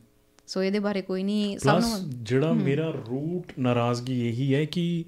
ਸੋ 0.47 0.63
ਇਹਦੇ 0.63 0.79
ਬਾਰੇ 0.79 1.03
ਕੋਈ 1.03 1.23
ਨਹੀਂ 1.23 1.59
ਸਭ 1.59 1.81
ਨੂੰ 1.81 2.11
ਜਿਹੜਾ 2.11 2.53
ਮੇਰਾ 2.53 2.91
ਰੂਟ 2.91 3.53
ਨਾਰਾਜ਼ਗੀ 3.59 4.29
ਇਹੀ 4.29 4.55
ਹੈ 4.55 4.65
ਕਿ 4.65 5.05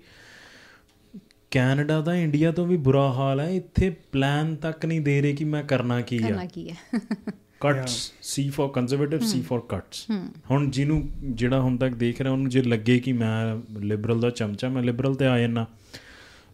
ਕੈਨੇਡਾ 1.51 2.01
ਦਾ 2.01 2.15
ਇੰਡੀਆ 2.15 2.53
ਤੋਂ 2.53 2.66
ਵੀ 2.66 2.77
ਬੁਰਾ 2.77 3.12
ਹਾਲ 3.12 3.41
ਹੈ 3.41 3.51
ਇੱਥੇ 3.51 3.91
ਪਲਾਨ 3.91 4.57
ਤੱਕ 4.57 4.87
ਨਹੀਂ 4.87 5.01
ਦੇ 5.01 5.23
ਰਹੇ 5.23 5.33
ਕਿ 5.33 5.45
ਮੈਂ 5.45 5.62
ਕਰਨਾ 5.62 6.01
ਕੀ 6.01 6.19
ਕਰਨਾ 6.19 6.43
ਆ 6.43 6.45
ਕੀ 6.45 6.70
ਹੈ। 6.70 6.77
Cuts 7.63 8.13
C 8.23 8.49
for 8.51 8.69
conservative 8.69 9.21
C 9.21 9.43
for 9.43 9.61
cuts 9.61 10.07
ਹੁਣ 10.51 10.71
ਜਿਹਨੂੰ 10.71 11.09
ਜਿਹੜਾ 11.23 11.61
ਹੁਣ 11.61 11.77
ਤੱਕ 11.77 11.95
ਦੇਖ 11.95 12.21
ਰਿਹਾ 12.21 12.33
ਉਹਨੂੰ 12.33 12.49
ਜੇ 12.49 12.63
ਲੱਗੇ 12.63 12.99
ਕਿ 12.99 13.13
ਮੈਂ 13.13 13.57
ਲਿਬਰਲ 13.81 14.21
ਦਾ 14.21 14.31
ਚਮਚਾ 14.31 14.69
ਮੈਂ 14.69 14.83
ਲਿਬਰਲ 14.83 15.15
ਤੇ 15.15 15.27
ਆ 15.27 15.39
ਜਾਣਾ 15.39 15.67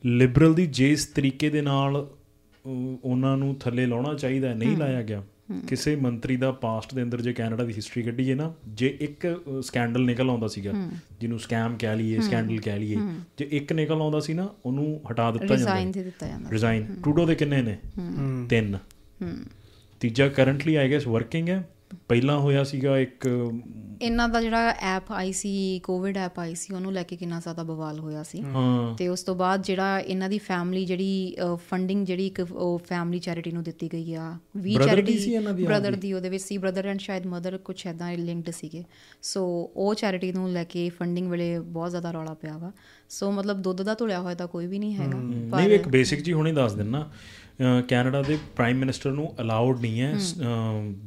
ਲਿਬਰਲ 0.07 0.55
ਦੀ 0.55 0.67
ਜਿਸ 0.67 1.07
ਤਰੀਕੇ 1.07 1.51
ਦੇ 1.51 1.63
ਨਾਲ 1.63 1.97
ਉਹ- 1.97 2.99
ਉਹਨਾਂ 3.05 3.37
ਨੂੰ 3.37 3.55
ਥੱਲੇ 3.55 3.87
ਲਾਉਣਾ 3.87 4.15
ਚਾਹੀਦਾ 4.15 4.55
ਨਹੀਂ 4.55 4.77
ਲਾਇਆ 4.77 5.03
ਗਿਆ। 5.03 5.23
ਕਿਸੇ 5.69 5.97
ਮੰਤਰੀ 5.97 6.37
ਦਾ 6.37 6.51
ਪਾਸਟ 6.53 6.95
ਦੇ 6.95 7.03
ਅੰਦਰ 7.03 7.21
ਜੇ 7.21 7.33
ਕੈਨੇਡਾ 7.33 7.65
ਦੀ 7.65 7.73
ਹਿਸਟਰੀ 7.73 8.03
ਕੱਢੀਏ 8.03 8.35
ਨਾ 8.35 8.55
ਜੇ 8.69 8.97
ਇੱਕ 9.01 9.27
ਸਕੈਂਡਲ 9.63 10.05
ਨਿਕਲ 10.05 10.31
ਆਉਂਦਾ 10.31 10.49
ਸੀਗਾ 10.49 10.73
ਜਿਹਨੂੰ 11.21 11.39
ਸਕੈਮ 11.39 11.77
ਕਹਿ 11.77 11.97
ਲਈਏ 11.97 12.21
ਸਕੈਂਡਲ 12.21 12.59
ਕਹਿ 12.61 12.79
ਲਈਏ 12.79 12.97
ਜੇ 13.39 13.49
ਇੱਕ 13.51 13.73
ਨਿਕਲ 13.73 14.01
ਆਉਂਦਾ 14.01 14.21
ਸੀ 14.21 14.35
ਨਾ 14.35 14.49
ਉਹਨੂੰ 14.67 15.01
ਹਟਾ 15.11 15.31
ਦਿੱਤਾ 15.31 15.47
ਜਾਂਦਾ। 15.47 15.55
ਰਿਜ਼ਾਈਨ 15.57 15.93
ਦੇ 15.93 16.03
ਦਿੱਤਾ 16.05 16.27
ਜਾਂਦਾ 16.29 16.51
ਰਿਜ਼ਾਈਨ 16.51 16.87
ਟਰੂਡੋ 17.03 17.27
ਦੇ 17.27 17.35
ਕਿੰਨੇ 17.35 17.63
ਨੇ? 17.63 17.79
ਤਿੰਨ। 18.49 18.79
ਤੀਜਾ 20.01 20.29
ਕਰੰਟਲੀ 20.29 20.75
ਆਈ 20.75 20.91
ਗੈਸ 20.93 21.07
ਵਰਕਿੰਗ 21.07 21.49
ਹੈ। 21.49 21.65
ਪਹਿਲਾਂ 22.09 22.39
ਹੋਇਆ 22.39 22.63
ਸੀਗਾ 22.65 22.99
ਇੱਕ 22.99 23.27
ਇਹਨਾਂ 24.03 24.29
ਦਾ 24.29 24.41
ਜਿਹੜਾ 24.41 24.71
ਐਪ 24.81 25.11
ਆਈ 25.13 25.33
ਸੀ 25.33 25.81
ਕੋਵਿਡ 25.85 26.17
ਐਪ 26.17 26.39
ਆਈ 26.41 26.55
ਸੀ 26.55 26.75
ਉਹਨੂੰ 26.75 26.93
ਲੈ 26.93 27.03
ਕੇ 27.03 27.17
ਕਿੰਨਾ 27.17 27.39
ਜ਼ਿਆਦਾ 27.41 27.63
ਬਵਾਲ 27.63 27.99
ਹੋਇਆ 27.99 28.23
ਸੀ। 28.23 28.43
ਤੇ 28.99 29.09
ਉਸ 29.09 29.23
ਤੋਂ 29.23 29.35
ਬਾਅਦ 29.35 29.63
ਜਿਹੜਾ 29.63 29.99
ਇਹਨਾਂ 30.01 30.29
ਦੀ 30.29 30.39
ਫੈਮਿਲੀ 30.39 30.85
ਜਿਹੜੀ 30.87 31.37
ਫੰਡਿੰਗ 31.69 32.05
ਜਿਹੜੀ 32.07 32.27
ਇੱਕ 32.27 32.41
ਉਹ 32.41 32.79
ਫੈਮਿਲੀ 32.79 33.19
ਚੈਰਿਟੀ 33.19 33.53
ਨੂੰ 33.53 33.63
ਦਿੱਤੀ 33.63 33.89
ਗਈ 33.93 34.15
ਆ। 34.15 34.33
ਵੀ 34.57 34.75
ਚੈਰਿਟੀ 34.75 35.19
ਸੀ 35.19 35.33
ਇਹਨਾਂ 35.35 35.55
ਦੀ 35.55 35.65
ਬ੍ਰਦਰ 35.65 35.97
ਦੀ 35.97 36.13
ਉਹਦੇ 36.13 36.29
ਵਿੱਚ 36.29 36.45
ਸੀ। 36.45 36.59
ਬ੍ਰਦਰ 36.59 36.87
ਐਂਡ 36.87 37.01
ਸ਼ਾਇਦ 37.01 37.27
ਮਦਰ 37.27 37.59
ਕੁਛ 37.59 37.87
ਐਦਾਂ 37.87 38.13
ਲਿੰਕਡ 38.13 38.51
ਸੀਗੇ। 38.51 38.85
ਸੋ 39.23 39.45
ਉਹ 39.77 39.95
ਚੈਰਿਟੀ 39.95 40.33
ਨੂੰ 40.33 40.49
ਲੈ 40.53 40.65
ਕੇ 40.65 40.89
ਫੰਡਿੰਗ 40.89 41.31
ਵੇਲੇ 41.31 41.59
ਬਹੁਤ 41.59 41.91
ਜ਼ਿਆਦਾ 41.91 42.11
ਰੌਲਾ 42.11 42.35
ਪਿਆ 42.35 42.57
ਵਾ। 42.59 42.73
ਸੋ 43.09 43.31
ਮਤਲਬ 43.33 43.63
ਦੁੱਧ 43.63 43.83
ਦਾ 43.83 43.95
ਧੁਲਿਆ 43.95 44.21
ਹੋਇਆ 44.21 44.35
ਤਾਂ 44.35 44.47
ਕੋਈ 44.47 44.67
ਵੀ 44.67 44.79
ਨਹੀਂ 44.79 44.95
ਹੈਗਾ। 44.95 45.19
ਨਹੀਂ 45.19 45.69
ਇੱਕ 45.69 45.89
ਬੇਸਿਕ 45.89 46.21
ਜੀ 46.21 46.33
ਹੁਣੇ 46.33 46.53
ਦੱਸ 46.53 46.75
ਦਿੰਨਾ। 46.75 47.09
ਕੈਨੇਡਾ 47.89 48.23
ਦੇ 48.23 48.39
ਪ੍ਰਾਈਮ 48.57 48.79
ਮਿਨਿਸਟਰ 48.79 49.11
ਨੂੰ 49.11 49.35
ਅਲਾਉਡ 49.41 49.81
ਨਹੀਂ 49.81 50.01
ਹੈ 50.01 50.15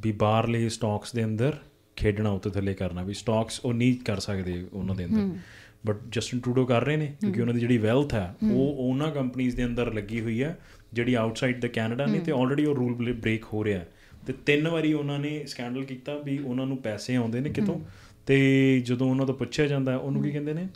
ਵੀ 0.02 0.11
ਬਾਹਰਲੇ 0.11 0.69
ਸਟਾਕਸ 0.69 1.14
ਦੇ 1.14 1.23
ਅੰਦਰ 1.23 1.57
ਖੇਡਣਾ 1.95 2.30
ਉੱਤੇ 2.30 2.49
ਥੱਲੇ 2.49 2.73
ਕਰਨਾ 2.73 3.03
ਵੀ 3.03 3.14
ਸਟਾਕਸ 3.14 3.60
ਉਹ 3.60 3.73
ਨਹੀਂ 3.73 3.95
ਕਰ 3.95 4.19
ਸਕਦੇ 4.19 4.65
ਉਹਨਾਂ 4.73 4.95
ਦੇ 4.95 5.06
ਅੰਦਰ। 5.06 5.38
ਬਟ 5.86 5.98
ਜਸਟਨ 6.10 6.40
ਟਰੂਡੋ 6.40 6.65
ਕਰ 6.65 6.84
ਰਹੇ 6.84 6.98
ਨੇ 6.98 7.14
ਕਿਉਂਕਿ 7.22 7.41
ਉਹਨਾਂ 7.41 7.53
ਦੀ 7.53 7.60
ਜਿਹੜੀ 7.60 7.78
ਵੈਲਥ 7.78 8.14
ਹੈ 8.14 8.36
ਉਹ 8.52 8.76
ਉਹਨਾਂ 8.78 9.11
ਕੰਪਨੀਆਂ 9.11 9.52
ਦੇ 9.52 9.65
ਅੰਦਰ 9.65 9.94
ਲੱਗੀ 9.94 10.22
ਹੋਈ 10.22 10.44
ਹੈ 10.44 10.57
ਜਿਹੜੀ 10.94 11.14
ਆਊਟਸਾਈਡ 11.14 11.61
ਦਾ 11.61 11.68
ਕੈਨੇਡਾ 11.68 12.06
ਨੇ 12.06 12.19
ਤੇ 12.19 12.32
ਆਲਰੇਡੀ 12.32 12.65
ਉਹ 12.65 12.76
ਰੂਲ 12.76 13.14
ਬ੍ਰੇਕ 13.14 13.45
ਹੋ 13.53 13.64
ਰਿਹਾ। 13.64 13.82
ਤੇ 14.28 14.34
ਤਿੰਨ 14.45 14.68
ਵਾਰੀ 14.68 14.94
ਉਹਨਾਂ 14.94 15.19
ਨੇ 15.19 15.44
ਸਕੈਂਡਲ 15.48 15.86
ਕੀਤਾ 15.86 16.18
ਵੀ 16.18 16.38
ਉਹਨਾਂ 16.38 16.65
ਨੂੰ 16.65 16.78
ਪੈਸੇ 16.78 17.15
ਆਉਂਦੇ 17.15 17.40
ਨੇ 17.40 17.49
ਕਿਤੋਂ। 17.49 17.80
ਤੇ 18.26 18.38
ਜਦੋਂ 18.86 19.10
ਉਹਨਾਂ 19.10 19.26
ਤੋਂ 19.26 19.36
ਪੁੱਛਿਆ 19.36 19.68
ਜਾਂਦਾ 19.68 19.95
ਉਹਨੂੰ 19.98 20.23
ਕੀ 20.23 20.32
ਕਹਿੰਦੇ 20.32 20.53
ਨੇ? 20.53 20.68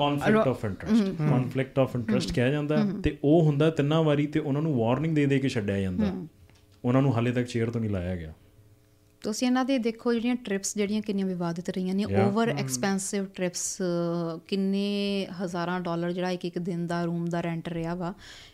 Conflict 0.00 0.48
of 0.48 0.64
interest 0.64 1.16
conflict 1.18 1.78
of 1.78 1.96
interest 1.96 2.32
ਕਿਹਾ 2.32 2.48
ਜਾਂਦਾ 2.48 2.78
ਹੈ 2.78 3.00
ਤੇ 3.04 3.16
ਉਹ 3.24 3.42
ਹੁੰਦਾ 3.42 3.70
ਤਿੰਨਾਂ 3.70 4.02
ਵਾਰੀ 4.02 4.26
ਤੇ 4.26 4.40
ਉਹਨਾਂ 4.40 4.62
ਨੂੰ 4.62 4.76
ਵਾਰਨਿੰਗ 4.78 5.14
ਦੇ 5.16 5.26
ਦੇ 5.26 5.38
ਕੇ 5.38 5.48
ਛੱਡਿਆ 5.48 5.80
ਜਾਂਦਾ 5.80 6.12
ਉਹਨਾਂ 6.84 7.02
ਨੂੰ 7.02 7.14
ਹਾਲੇ 7.16 7.32
ਤੱਕ 7.32 7.46
ਚੇਅਰ 7.46 7.70
ਤੋਂ 7.70 7.80
ਨਹੀਂ 7.80 7.90
ਲਾਇਆ 7.90 8.16
ਗਿਆ। 8.16 8.32
ਤੁਸੀਂ 9.22 9.46
ਇਹਨਾਂ 9.46 9.64
ਦੇ 9.64 9.76
ਦੇਖੋ 9.78 10.12
ਜਿਹੜੀਆਂ 10.12 10.34
ਟ੍ਰਿਪਸ 10.34 10.74
ਜਿਹੜੀਆਂ 10.76 11.00
ਕਿੰਨੀਆਂ 11.02 11.26
ਵਿਵਾਦਿਤ 11.26 11.68
ਰਹੀਆਂ 11.70 11.94
ਨੇ. 11.94 12.04
ਓਵਰ 12.18 12.48
ਐਕਸਪੈਂਸਿਵ 12.48 13.24
ਟ੍ਰਿਪਸ 13.34 13.76
ਕਿੰਨੇ 14.48 15.26
ਹਜ਼ਾਰਾਂ 15.42 15.80
ਡਾਲਰ 15.80 16.12
ਜਿਹੜਾ 16.12 16.30
ਇੱਕ 16.30 16.44
ਇੱਕ 16.44 16.58
ਦਿਨ 16.58 16.86
ਦਾ 16.86 17.02
ਰੂਮ 17.04 17.26
ਦਾ 17.28 17.40
ਰੈਂਟ 17.40 17.68
ਰਿਹਾ 17.68 17.94
ਵਾ। 17.94 18.12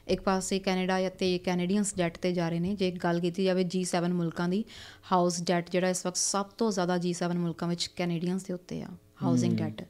ਇੱਕ 0.08 0.22
ਪਾਸੇ 0.22 0.58
ਕੈਨੇਡਾ 0.58 0.98
ਅਤੇ 1.06 1.36
ਕੈਨੇਡੀਅਨਸ 1.38 1.94
ਡੈਟ 1.96 2.18
ਤੇ 2.18 2.32
ਜਾ 2.32 2.48
ਰਹੇ 2.48 2.60
ਨੇ। 2.60 2.74
ਜੇ 2.74 2.90
ਗੱਲ 3.04 3.20
ਕੀਤੀ 3.20 3.44
ਜਾਵੇ 3.44 3.64
G7 3.76 4.12
ਮੁਲਕਾਂ 4.12 4.48
ਦੀ 4.48 4.64
ਹਾਊਸ 5.12 5.42
ਡੈਟ 5.42 5.70
ਜਿਹੜਾ 5.70 5.88
ਇਸ 5.88 6.06
ਵਕਤ 6.06 6.16
ਸਭ 6.16 6.46
ਤੋਂ 6.58 6.70
ਜ਼ਿਆਦਾ 6.72 6.96
G7 6.96 7.36
ਮੁਲਕਾਂ 7.36 7.68
ਵਿੱਚ 7.68 7.86
ਕੈਨੇਡੀਅਨਸ 7.96 8.44
ਦੇ 8.44 8.54
ਉੱਤੇ 8.54 8.82
ਆ 8.82 8.88
ਹਾਊਸਿੰਗ 9.22 9.56
ਡੈਟ 9.58 9.82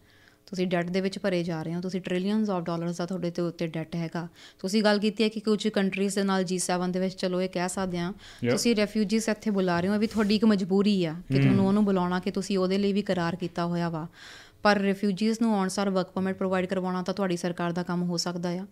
ਤੁਸੀਂ 0.46 0.66
ਡੈਟ 0.66 0.90
ਦੇ 0.90 1.00
ਵਿੱਚ 1.00 1.18
ਭਰੇ 1.18 1.42
ਜਾ 1.42 1.62
ਰਹੇ 1.62 1.74
ਹੋ 1.74 1.80
ਤੁਸੀਂ 1.80 2.00
ਟ੍ਰਿਲੀਅਨਸ 2.00 2.50
ਆਫ 2.50 2.62
ਡਾਲਰਸ 2.64 2.96
ਦਾ 2.96 3.06
ਤੁਹਾਡੇ 3.06 3.30
ਤੇ 3.30 3.42
ਉੱਤੇ 3.42 3.66
ਡੈਟ 3.66 3.96
ਹੈਗਾ। 3.96 4.26
ਤੁਸੀਂ 4.58 4.82
ਗੱਲ 4.82 4.98
ਕੀਤੀ 4.98 5.24
ਹੈ 5.24 5.28
ਕਿ 5.28 5.40
ਕੁਝ 5.40 5.68
ਕੰਟਰੀਜ਼ 5.68 6.14
ਦੇ 6.14 6.22
ਨਾਲ 6.22 6.42
G7 6.42 6.92
ਦੇ 6.92 7.00
ਵਿੱਚ 7.00 7.14
ਚਲੋ 7.14 7.40
ਇਹ 7.40 7.48
ਕਹਿ 7.48 7.68
ਸਕਦੇ 7.68 7.98
ਆ 7.98 8.12
ਤੁਸੀਂ 8.50 8.76
ਰੈਫਿਊਜੀਸ 8.76 9.28
ਇੱਥੇ 9.28 9.50
ਬੁਲਾ 9.50 9.80
ਰਹੇ 9.80 9.88
ਹੋ 9.88 9.94
ਇਹ 9.94 9.98
ਵੀ 9.98 10.06
ਤੁਹਾਡੀ 10.06 10.34
ਇੱਕ 10.34 10.44
ਮਜਬੂਰੀ 10.44 11.04
ਆ 11.04 11.14
ਕਿ 11.28 11.38
ਤੁਹਾਨੂੰ 11.38 11.66
ਉਹਨੂੰ 11.66 11.84
ਬੁਲਾਉਣਾ 11.84 12.20
ਕਿ 12.20 12.30
ਤੁਸੀਂ 12.30 12.58
ਉਹਦੇ 12.58 12.78
ਲਈ 12.78 12.92
ਵੀ 12.92 13.02
ਕਰਾਰ 13.02 13.36
ਕੀਤਾ 13.36 13.66
ਹੋਇਆ 13.66 13.88
ਵਾ। 13.88 14.06
ਪਰ 14.66 14.78
ਰਿਫਿਊਜੀਜ਼ 14.78 15.38
ਨੂੰ 15.42 15.52
ਔਨਸਾਰ 15.54 15.88
ਵਰਕ 15.90 16.08
ਪਰਮਿਟ 16.10 16.36
ਪ੍ਰੋਵਾਈਡ 16.36 16.66
ਕਰਵਾਉਣਾ 16.66 17.02
ਤਾਂ 17.02 17.12
ਤੁਹਾਡੀ 17.14 17.36
ਸਰਕਾਰ 17.36 17.72
ਦਾ 17.72 17.82
ਕੰਮ 17.82 18.02
ਹੋ 18.02 18.16
ਸਕਦਾ 18.16 18.50
ਆ। 18.50 18.66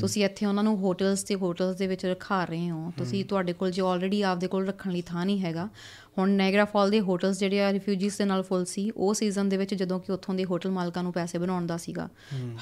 ਤੁਸੀਂ 0.00 0.24
ਇੱਥੇ 0.24 0.46
ਉਹਨਾਂ 0.46 0.64
ਨੂੰ 0.64 0.76
ਹੋਟਲਸ 0.78 1.22
ਤੇ 1.22 1.34
ਹੋਟਲਸ 1.34 1.76
ਦੇ 1.76 1.86
ਵਿੱਚ 1.86 2.04
ਰਖਾ 2.06 2.44
ਰਹੇ 2.44 2.68
ਹੋ। 2.70 2.92
ਤੁਸੀਂ 2.98 3.24
ਤੁਹਾਡੇ 3.24 3.52
ਕੋਲ 3.52 3.70
ਜੇ 3.70 3.82
ਆਲਰੇਡੀ 3.82 4.20
ਆਪਦੇ 4.22 4.46
ਕੋਲ 4.46 4.66
ਰੱਖਣ 4.66 4.92
ਲਈ 4.92 5.02
ਥਾਂ 5.02 5.24
ਨਹੀਂ 5.26 5.40
ਹੈਗਾ 5.40 5.68
ਹੁਣ 6.18 6.30
ਨੈਗਰਾ 6.32 6.64
ਫਾਲ 6.64 6.90
ਦੇ 6.90 7.00
ਹੋਟਲਸ 7.00 7.38
ਜਿਹੜੇ 7.38 7.62
ਆ 7.62 7.72
ਰਿਫਿਊਜੀਜ਼ 7.72 8.18
ਦੇ 8.18 8.24
ਨਾਲ 8.24 8.42
ਫੁੱਲ 8.42 8.64
ਸੀ 8.64 8.90
ਉਹ 8.90 9.14
ਸੀਜ਼ਨ 9.14 9.48
ਦੇ 9.48 9.56
ਵਿੱਚ 9.56 9.74
ਜਦੋਂ 9.74 10.00
ਕਿ 10.00 10.12
ਉੱਥੋਂ 10.12 10.34
ਦੇ 10.34 10.44
ਹੋਟਲ 10.44 10.70
ਮਾਲਕਾਂ 10.70 11.02
ਨੂੰ 11.02 11.12
ਪੈਸੇ 11.12 11.38
ਬਣਾਉਣ 11.38 11.66
ਦਾ 11.66 11.76
ਸੀਗਾ। 11.76 12.08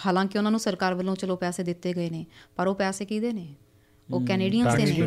ਹਾਲਾਂਕਿ 0.07 0.39
ਉਹਨਾਂ 0.39 0.51
ਨੂੰ 0.51 0.61
ਸਰਕਾਰ 0.61 0.95
ਵੱਲੋਂ 0.95 1.17
ਚਲੋ 1.17 1.37
ਪੈਸੇ 1.37 1.63
ਦਿੱਤੇ 1.63 1.93
ਗਏ 1.93 2.11
ਨੇ 2.11 2.25
ਪਰ 2.57 2.67
ਉਹ 2.67 2.75
ਪੈਸੇ 2.75 3.05
ਕਿਹਦੇ 3.05 3.33
ਨੇ? 3.33 3.55
ਉਹ 4.11 4.21
ਕੈਨੇਡੀਅਨਸ 4.27 4.75
ਦੇ 4.75 4.85
ਨੇ। 4.85 5.07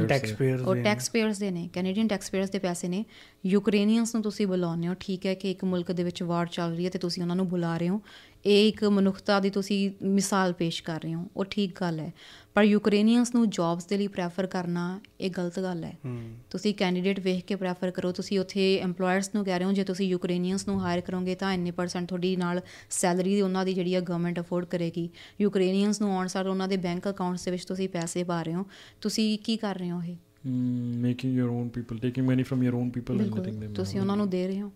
ਉਹ 0.66 0.76
ਟੈਕਸ 0.76 1.10
ਪੇਅਰਸ 1.12 1.40
ਦੇ 1.40 1.52
ਨੇ। 1.52 1.70
ਕੈਨੇਡੀਅਨ 1.74 2.08
ਟੈਕਸ 2.08 2.32
ਪੇਅਰਸ 2.32 2.50
ਦੇ 2.50 2.60
ਪੈਸੇ 2.60 2.88
ਨੇ। 2.88 3.06
ਯੂਕਰੇਨੀਅਨਸ 3.46 4.16
ਨੂੰ 4.16 4.24
ਤੁਸੀਂ 4.24 4.48
ਬੁਲਾਉਂਦੇ 4.48 4.88
ਹੋ 4.88 4.94
ਠੀਕ 5.00 5.26
ਹੈ 5.26 5.34
ਕਿ 5.34 5.52
ਇੱਕ 5.52 5.66
ਮੁਲਕ 5.66 5.92
ਦੇ 5.92 6.04
ਵਿੱਚ 6.04 6.24
ਵਾਰ 6.24 6.46
ਚੱਲ 6.46 6.76
ਰਹੀ 6.76 6.86
ਹੈ 6.86 6.90
ਤੇ 6.90 7.00
ਤੁਸੀਂ 7.00 7.24
ਉਹਨਾਂ 7.24 7.36
ਨੂੰ 7.36 7.48
ਬੁਲਾ 7.50 7.78
ਰਹੇ 7.78 7.90
ਹੋ। 7.90 8.02
ਇਹ 8.46 8.70
ਇੱਕ 8.70 8.84
ਮਨੁੱਖਤਾ 8.84 9.40
ਦੀ 9.40 9.50
ਤੁਸੀਂ 9.50 9.92
ਮਿਸਾਲ 10.02 10.54
ਪੇਸ਼ 10.54 10.84
ਕਰ 10.84 11.02
ਰਹੇ 11.02 11.14
ਹੋ। 11.14 11.28
ਉਹ 11.38 11.46
ਠੀਕ 11.46 11.82
ਗੱਲ 11.82 12.00
ਹੈ। 12.00 12.14
ਪਰ 12.60 12.64
ਯੂਕਰੇਨੀਅਨਸ 12.64 13.34
ਨੂੰ 13.36 13.50
ਜੌਬਸ 13.50 13.86
ਦੇ 13.86 13.98
ਲਈ 13.98 14.08
ਪ੍ਰੈਫਰ 14.08 14.46
ਕਰਨਾ 14.46 15.00
ਇਹ 15.22 15.30
ਗਲਤ 15.30 15.60
ਗੱਲ 15.60 15.84
ਹੈ। 15.84 15.98
ਤੁਸੀਂ 16.50 16.74
ਕੈਂਡੀਡੇਟ 16.74 17.20
ਵੇਖ 17.20 17.46
ਕੇ 17.46 17.56
ਪ੍ਰੈਫਰ 17.56 17.92
ਕਰੋ। 17.92 18.12
ਤੁਸੀਂ 18.12 18.40
ਉੱਥੇ 18.40 18.82
EMPLOYERS 18.86 19.30
ਨੂੰ 19.36 19.46
ਕਹਿ 19.46 19.60
ਰਹੇ 19.60 19.66
ਹੋ 19.66 19.72
ਜੇ 19.72 19.84
ਤੁਸੀਂ 19.84 20.08
ਯੂਕਰੇਨੀਅਨਸ 20.08 20.68
ਨੂੰ 20.68 20.82
ਹਾਇਰ 20.82 21.02
ਕਰੋਗੇ 21.02 21.36
ਤਾਂ 21.36 21.54
ਇੰਨੇ 21.54 21.72
ਪਰਸੈਂਟ 21.72 22.08
ਤੁਹਾਡੀ 22.08 22.36
ਨਾਲ 22.36 22.62
ਸੈਲਰੀ 22.90 23.42
ਉਹਨਾਂ 23.42 23.66
ਦੀ 23.66 23.74
ਜਿਹੜੀ 23.74 23.96
ਆ 23.96 24.00
ਗਵਰਨਮੈਂਟ 24.00 24.40
ਅਫੋਰਡ 24.40 24.66
ਕਰੇਗੀ। 24.66 25.10
ਯੂਕਰੇਨੀਅਨਸ 25.42 26.02
ਨੂੰ 26.02 26.12
ਆਉਣ 26.18 26.28
ਸਾਰ 26.28 26.48
ਉਹਨਾਂ 26.48 26.68
ਦੇ 26.68 26.78
ਬੈਂਕ 26.78 27.10
ਅਕਾਊਂਟਸ 27.10 27.46
ਦੇ 27.46 27.52
ਵਿੱਚ 27.52 27.66
ਤੁਸੀਂ 27.66 27.90
ਪੈਸੇ 27.90 28.24
ਪਾ 28.24 28.44
ਰਹੇ 28.44 28.54
ਹੋ। 28.54 28.66
ਤੁਸੀਂ 29.02 29.38
ਕੀ 29.38 29.58
ਕਰ 29.58 29.76
ਰਹੇ 29.76 29.92
ਹੋ 29.92 30.02
ਇਹ? 30.04 30.16
Making 30.98 31.40
your 31.40 31.52
own 31.52 31.66
people 31.66 31.98
taking 31.98 32.28
money 32.30 32.46
from 32.52 32.62
your 32.64 32.76
own 32.76 32.90
people 32.90 33.16
and 33.16 33.24
letting 33.24 33.42
ਬਿਲਕੁਲ 33.42 33.66
them 33.66 33.76
ਤੁਸੀਂ 33.76 34.00
ਉਹਨਾਂ 34.00 34.18
ਨੂੰ 34.18 34.30
ਦੇ 34.30 34.48
ਰਹੇ 34.48 34.62
ਹੋ। 34.62 34.72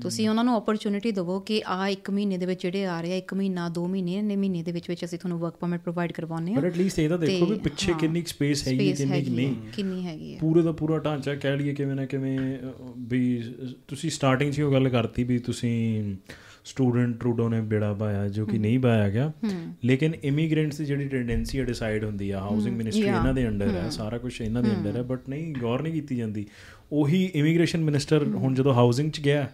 ਤੁਸੀਂ 0.00 0.28
ਉਹਨਾਂ 0.28 0.44
ਨੂੰ 0.44 0.54
ਓਪਰਚ्युनिटी 0.56 1.12
ਦਿਵੋ 1.14 1.40
ਕਿ 1.40 1.62
ਆ 1.66 1.88
1 1.90 2.10
ਮਹੀਨੇ 2.12 2.38
ਦੇ 2.38 2.46
ਵਿੱਚ 2.46 2.62
ਜਿਹੜੇ 2.62 2.84
ਆ 2.86 3.00
ਰਹੇ 3.00 3.12
ਆ 3.12 3.16
1 3.18 3.34
ਮਹੀਨਾ 3.36 3.70
2 3.78 3.86
ਮਹੀਨੇ 3.88 4.22
ਨੇ 4.22 4.36
ਮਹੀਨੇ 4.36 4.62
ਦੇ 4.62 4.72
ਵਿੱਚ 4.72 4.88
ਵਿੱਚ 4.88 5.04
ਅਸੀਂ 5.04 5.18
ਤੁਹਾਨੂੰ 5.18 5.38
ਵਰਕ 5.38 5.56
ਪਰਮਿਟ 5.56 5.80
ਪ੍ਰੋਵਾਈਡ 5.80 6.12
ਕਰਵਾਉਣੇ 6.12 6.52
ਆ 6.52 6.60
ਪਰ 6.60 6.66
ਐਟਲੀਸਟ 6.66 6.98
ਇਹ 6.98 7.08
ਤਾਂ 7.08 7.18
ਦੇਖੋ 7.18 7.46
ਵੀ 7.46 7.58
ਪਿੱਛੇ 7.58 7.92
ਕਿੰਨੀ 8.00 8.22
ਸਪੇਸ 8.26 8.68
ਹੈਗੀ 8.68 8.90
ਹੈ 8.90 8.94
ਕਿੰਨੀ 8.94 9.30
ਨਹੀਂ। 9.36 9.54
ਕਿੰਨੀ 9.76 10.06
ਹੈਗੀ 10.06 10.34
ਹੈ। 10.34 10.38
ਪੂਰੇ 10.40 10.62
ਦਾ 10.62 10.72
ਪੂਰਾ 10.72 10.98
ਢਾਂਚਾ 10.98 11.34
ਕਹਿ 11.34 11.56
ਲਈਏ 11.56 11.74
ਕਿਵੇਂ 11.74 11.96
ਨਾ 11.96 12.04
ਕਿਵੇਂ 12.04 12.38
ਵੀ 12.98 13.42
ਤੁਸੀਂ 13.88 14.10
ਸਟਾਰਟਿੰਗ 14.10 14.52
'ਚ 14.52 14.58
ਹੀ 14.58 14.62
ਉਹ 14.62 14.72
ਗੱਲ 14.72 14.88
ਕਰਤੀ 14.88 15.24
ਵੀ 15.24 15.38
ਤੁਸੀਂ 15.38 16.16
ਸਟੂਡੈਂਟ 16.64 17.16
ਟਰੂਡੋ 17.20 17.48
ਨੇ 17.48 17.60
ਬੇੜਾ 17.60 17.92
ਪਾਇਆ 17.92 18.28
ਜੋ 18.28 18.46
ਕਿ 18.46 18.58
ਨਹੀਂ 18.58 18.78
ਪਾਇਆ 18.78 19.08
ਗਿਆ। 19.10 19.32
ਲੇਕਿਨ 19.84 20.12
ਇਮੀਗ੍ਰੈਂਟਸ 20.22 20.78
ਦੀ 20.78 20.84
ਜਿਹੜੀ 20.84 21.08
ਟੈਂਡੈਂਸੀ 21.08 21.58
ਹੈ 21.58 21.64
ਡਿਸਾਈਡ 21.64 22.04
ਹੁੰਦੀ 22.04 22.30
ਆ 22.30 22.40
ਹਾਊਸਿੰਗ 22.40 22.76
ਮਿਨਿਸਟਰੀ 22.76 23.02
ਇਹਨਾਂ 23.02 23.34
ਦੇ 23.34 23.48
ਅੰਡਰ 23.48 23.68
ਹੈ 23.68 23.88
ਸਾਰਾ 23.90 24.18
ਕੁਝ 24.18 24.40
ਇਹਨਾਂ 24.40 24.62
ਦੇ 24.62 24.70
ਅੰਡਰ 24.70 24.96
ਹੈ 24.96 25.02
ਬਟ 25.02 25.28
ਨਹੀਂ 25.28 25.54
ਗੌਰ 25.54 25.82
ਨਹੀਂ 25.82 25.92
ਕੀਤੀ 25.92 26.16
ਜਾਂਦੀ। 26.16 26.46
ਉਹੀ 26.92 27.30
ਇਮੀਗ੍ਰੇਸ਼ਨ 27.34 27.80
ਮਿਨਿਸਟਰ 27.80 28.24
ਹੁਣ 28.24 28.54
ਜਦੋਂ 28.54 28.74
ਹਾਊਸਿੰਗ 28.74 29.10
'ਚ 29.10 29.20
ਗਿਆ 29.20 29.48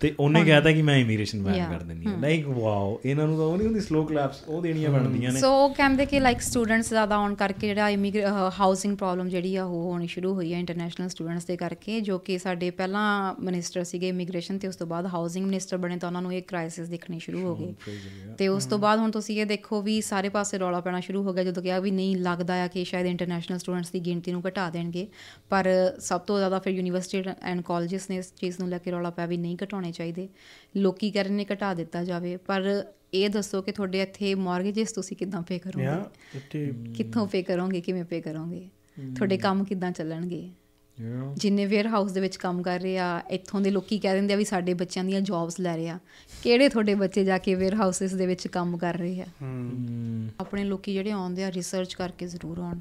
ਤੇ 0.00 0.14
ਉਹਨੇ 0.20 0.44
ਕਹਿਤਾ 0.44 0.72
ਕਿ 0.72 0.82
ਮੈਂ 0.82 0.96
ਇਮੀਗ੍ਰੇਸ਼ਨ 0.96 1.42
ਬੈਨ. 1.42 1.64
ਕਰ 1.70 1.82
ਦਿੰਦੀ 1.82 2.06
ਹਾਂ। 2.06 2.18
ਲਾਈਕ 2.18 2.48
ਵਾਓ 2.48 3.00
ਇਹਨਾਂ 3.04 3.26
ਨੂੰ 3.26 3.36
ਤਾਂ 3.36 3.44
ਉਹ 3.44 3.56
ਨਹੀਂ 3.56 3.66
ਹੁੰਦੀ 3.66 3.80
ਸਲੋ 3.80 4.04
ਕਲੈਪਸ 4.04 4.42
ਉਹ 4.48 4.62
ਦੇਣੀਆਂ 4.62 4.90
ਬਣਦੀਆਂ 4.90 5.32
ਨੇ। 5.32 5.40
ਸੋ 5.40 5.64
ਉਹ 5.64 5.74
ਕਹਿੰਦੇ 5.74 6.06
ਕਿ 6.06 6.20
ਲਾਈਕ 6.20 6.40
ਸਟੂਡੈਂਟਸ 6.40 6.88
ਜ਼ਿਆਦਾ 6.88 7.14
ਆਉਣ 7.14 7.34
ਕਰਕੇ 7.34 7.66
ਜਿਹੜਾ 7.66 7.88
ਇਮੀਗ੍ਰੇ 7.88 8.24
ਹਾਊਸਿੰਗ 8.60 8.96
ਪ੍ਰੋਬਲਮ 8.96 9.28
ਜਿਹੜੀ 9.28 9.56
ਆ 9.56 9.64
ਉਹ 9.64 9.90
ਹੋਣੀ 9.92 10.06
ਸ਼ੁਰੂ 10.06 10.34
ਹੋਈ 10.34 10.54
ਹੈ 10.54 10.58
ਇੰਟਰਨੈਸ਼ਨਲ 10.58 11.08
ਸਟੂਡੈਂਟਸ 11.08 11.44
ਦੇ 11.44 11.56
ਕਰਕੇ 11.56 12.00
ਜੋ 12.00 12.18
ਕਿ 12.18 12.38
ਸਾਡੇ 12.38 12.70
ਪਹਿਲਾਂ 12.70 13.34
ਮਿਨਿਸਟਰ 13.40 13.84
ਸੀਗੇ 13.84 14.08
ਇਮੀਗ੍ਰੇਸ਼ਨ 14.08 14.58
ਤੇ 14.58 14.68
ਉਸ 14.68 14.76
ਤੋਂ 14.76 14.86
ਬਾਅਦ 14.86 15.06
ਹਾਊਸਿੰਗ 15.06 15.46
ਮਿਨਿਸਟਰ 15.46 15.76
ਬਣੇ 15.76 15.96
ਤਾਂ 15.96 16.08
ਉਹਨਾਂ 16.08 16.22
ਨੂੰ 16.22 16.34
ਇਹ 16.34 16.42
ਕ੍ਰਾਈਸਿਸ 16.42 16.88
ਦੇਖਣੀ 16.88 17.18
ਸ਼ੁਰੂ 17.18 17.42
ਹੋ 17.42 17.56
ਗਈ। 17.56 17.74
ਤੇ 18.38 18.48
ਉਸ 18.48 18.66
ਤੋਂ 18.66 18.78
ਬਾਅਦ 18.78 18.98
ਹੁਣ 18.98 19.10
ਤੁਸੀਂ 19.10 19.40
ਇਹ 19.40 19.46
ਦੇਖੋ 19.46 19.82
ਵੀ 19.82 20.00
ਸਾਰੇ 20.00 20.28
ਪਾਸੇ 20.28 20.58
ਰੌਲਾ 20.58 20.80
ਪੈਣਾ 20.80 21.00
ਸ਼ੁਰੂ 21.00 21.22
ਹੋ 21.22 21.32
ਗਿਆ 21.32 21.44
ਜਦੋਂ 21.44 21.62
ਕਿਹਾ 21.62 21.78
ਵੀ 21.78 21.90
ਨਹੀਂ 21.90 22.16
ਲੱਗਦਾ 22.16 22.62
ਆ 22.62 22.66
ਕਿ 22.66 22.84
ਸ਼ਾਇਦ 22.84 23.06
ਇੰਟਰਨੈਸ਼ਨਲ 23.06 23.58
ਸਟੂਡੈਂਟਸ 23.58 23.90
ਦੀ 23.90 24.00
ਗਿਣਤੀ 24.00 24.32
ਨੂੰ 24.32 24.42
ਘਟਾ 24.48 24.70
ਦੇਣਗੇ 24.70 25.06
ਪਰ 25.50 25.92
ਸਭ 26.00 26.20
ਤੋਂ 26.20 26.38
ਜ਼ਿਆਦਾ 26.38 26.58
ਫਿਰ 26.58 26.83
ਯੂਨੀਵਰਸਿਟੀ 26.84 27.30
ਐਂਡ 27.42 27.60
ਕਾਲਜਸ 27.60 28.08
ਨੇ 28.10 28.16
ਇਸ 28.16 28.32
ਚੀਜ਼ 28.36 28.58
ਨੂੰ 28.60 28.68
ਲੈ 28.68 28.78
ਕੇ 28.78 28.90
ਰੌਲਾ 28.90 29.10
ਪਿਆ 29.10 29.26
ਵੀ 29.26 29.36
ਨਹੀਂ 29.36 29.56
ਘਟਾਉਣੇ 29.64 29.92
ਚਾਹੀਦੇ। 29.92 30.28
ਲੋਕੀ 30.76 31.10
ਕਹਿ 31.10 31.22
ਰਹੇ 31.24 31.34
ਨੇ 31.34 31.46
ਘਟਾ 31.52 31.72
ਦਿੱਤਾ 31.74 32.04
ਜਾਵੇ 32.04 32.36
ਪਰ 32.36 32.84
ਇਹ 33.14 33.28
ਦੱਸੋ 33.30 33.62
ਕਿ 33.62 33.72
ਤੁਹਾਡੇ 33.72 34.02
ਇੱਥੇ 34.02 34.34
ਮਾਰਗੇजेस 34.34 34.92
ਤੁਸੀਂ 34.94 35.16
ਕਿੱਦਾਂ 35.16 35.42
ਪੇ 35.42 35.58
ਕਰੋਗੇ? 35.58 36.66
ਕਿੱਥੋਂ 36.94 37.26
ਪੇ 37.26 37.42
ਕਰੋਗੇ 37.42 37.80
ਕਿਵੇਂ 37.80 38.04
ਪੇ 38.04 38.20
ਕਰੋਗੇ? 38.20 38.68
ਤੁਹਾਡੇ 39.16 39.36
ਕੰਮ 39.36 39.64
ਕਿੱਦਾਂ 39.64 39.90
ਚੱਲਣਗੇ. 39.92 40.48
ਜਿੰਨੇ 41.36 41.66
ਵੇਅਰ 41.66 41.86
ਹਾਊਸ 41.86 42.12
ਦੇ 42.12 42.20
ਵਿੱਚ 42.20 42.36
ਕੰਮ 42.36 42.62
ਕਰ 42.62 42.80
ਰਹੇ 42.80 42.98
ਆ 42.98 43.20
ਇੱਥੋਂ 43.30 43.60
ਦੇ 43.60 43.70
ਲੋਕੀ 43.70 43.98
ਕਹਿ 43.98 44.14
ਦਿੰਦੇ 44.14 44.34
ਆ 44.34 44.36
ਵੀ 44.36 44.44
ਸਾਡੇ 44.44 44.74
ਬੱਚਿਆਂ 44.74 45.04
ਦੀਆਂ 45.04 45.20
ਜੌਬਸ 45.20 45.60
ਲੈ 45.60 45.76
ਰਹੇ। 45.76 45.88
ਆ 45.88 45.98
ਕਿਹੜੇ 46.42 46.68
ਤੁਹਾਡੇ 46.68 46.94
ਬੱਚੇ 46.94 47.24
ਜਾ 47.24 47.38
ਕੇ 47.38 47.54
ਵੇਅਰ 47.54 47.74
ਹਾਊਸਸ 47.74 48.12
ਦੇ 48.12 48.26
ਵਿੱਚ 48.26 48.46
ਕੰਮ 48.48 48.76
ਕਰ 48.78 48.94
ਰਹੇ 48.94 49.20
ਆ. 49.20 49.26
ਆਪਣੇ 50.40 50.64
ਲੋਕੀ 50.64 50.92
ਜਿਹੜੇ 50.92 51.10
ਆਉਂਦੇ 51.10 51.44
ਆ 51.44 51.52
ਰਿਸਰਚ 51.52 51.94
ਕਰਕੇ 51.94 52.26
ਜ਼ਰੂਰ 52.26 52.58
ਆਉਣ। 52.58 52.78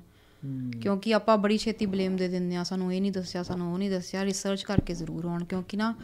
ਕਿਉਂਕਿ 0.82 1.14
ਆਪਾਂ 1.14 1.38
ਬੜੀ 1.38 1.57
ਛੇਤੀ 1.57 1.86
ਬਲੇਮ 1.86 2.15
ਦੇ 2.15 2.28
ਦਿੰਦੇ 2.28 2.56
ਆ 2.56 2.64
ਸਾਨੂੰ 2.64 2.94
ਇਹ 2.94 3.02
ਨਹੀਂ 3.02 3.11
ਦੱਸਿਆ 3.11 3.44
ਸਾਨੂੰ 3.44 3.74
ਉਹ 3.74 3.78
ਨਹੀਂ 3.78 3.90
ਦੱਸਿਆ। 3.90 4.26
ਰਿਸਰਚ 4.26 4.64
ਕਰਕੇ 4.64 4.94
ਜ਼ਰੂਰ 4.94 5.26
ਆਉਣ। 5.26 5.44
ਕਿਉਂਕਿ 5.44 5.78
ਨਾ 5.78 5.95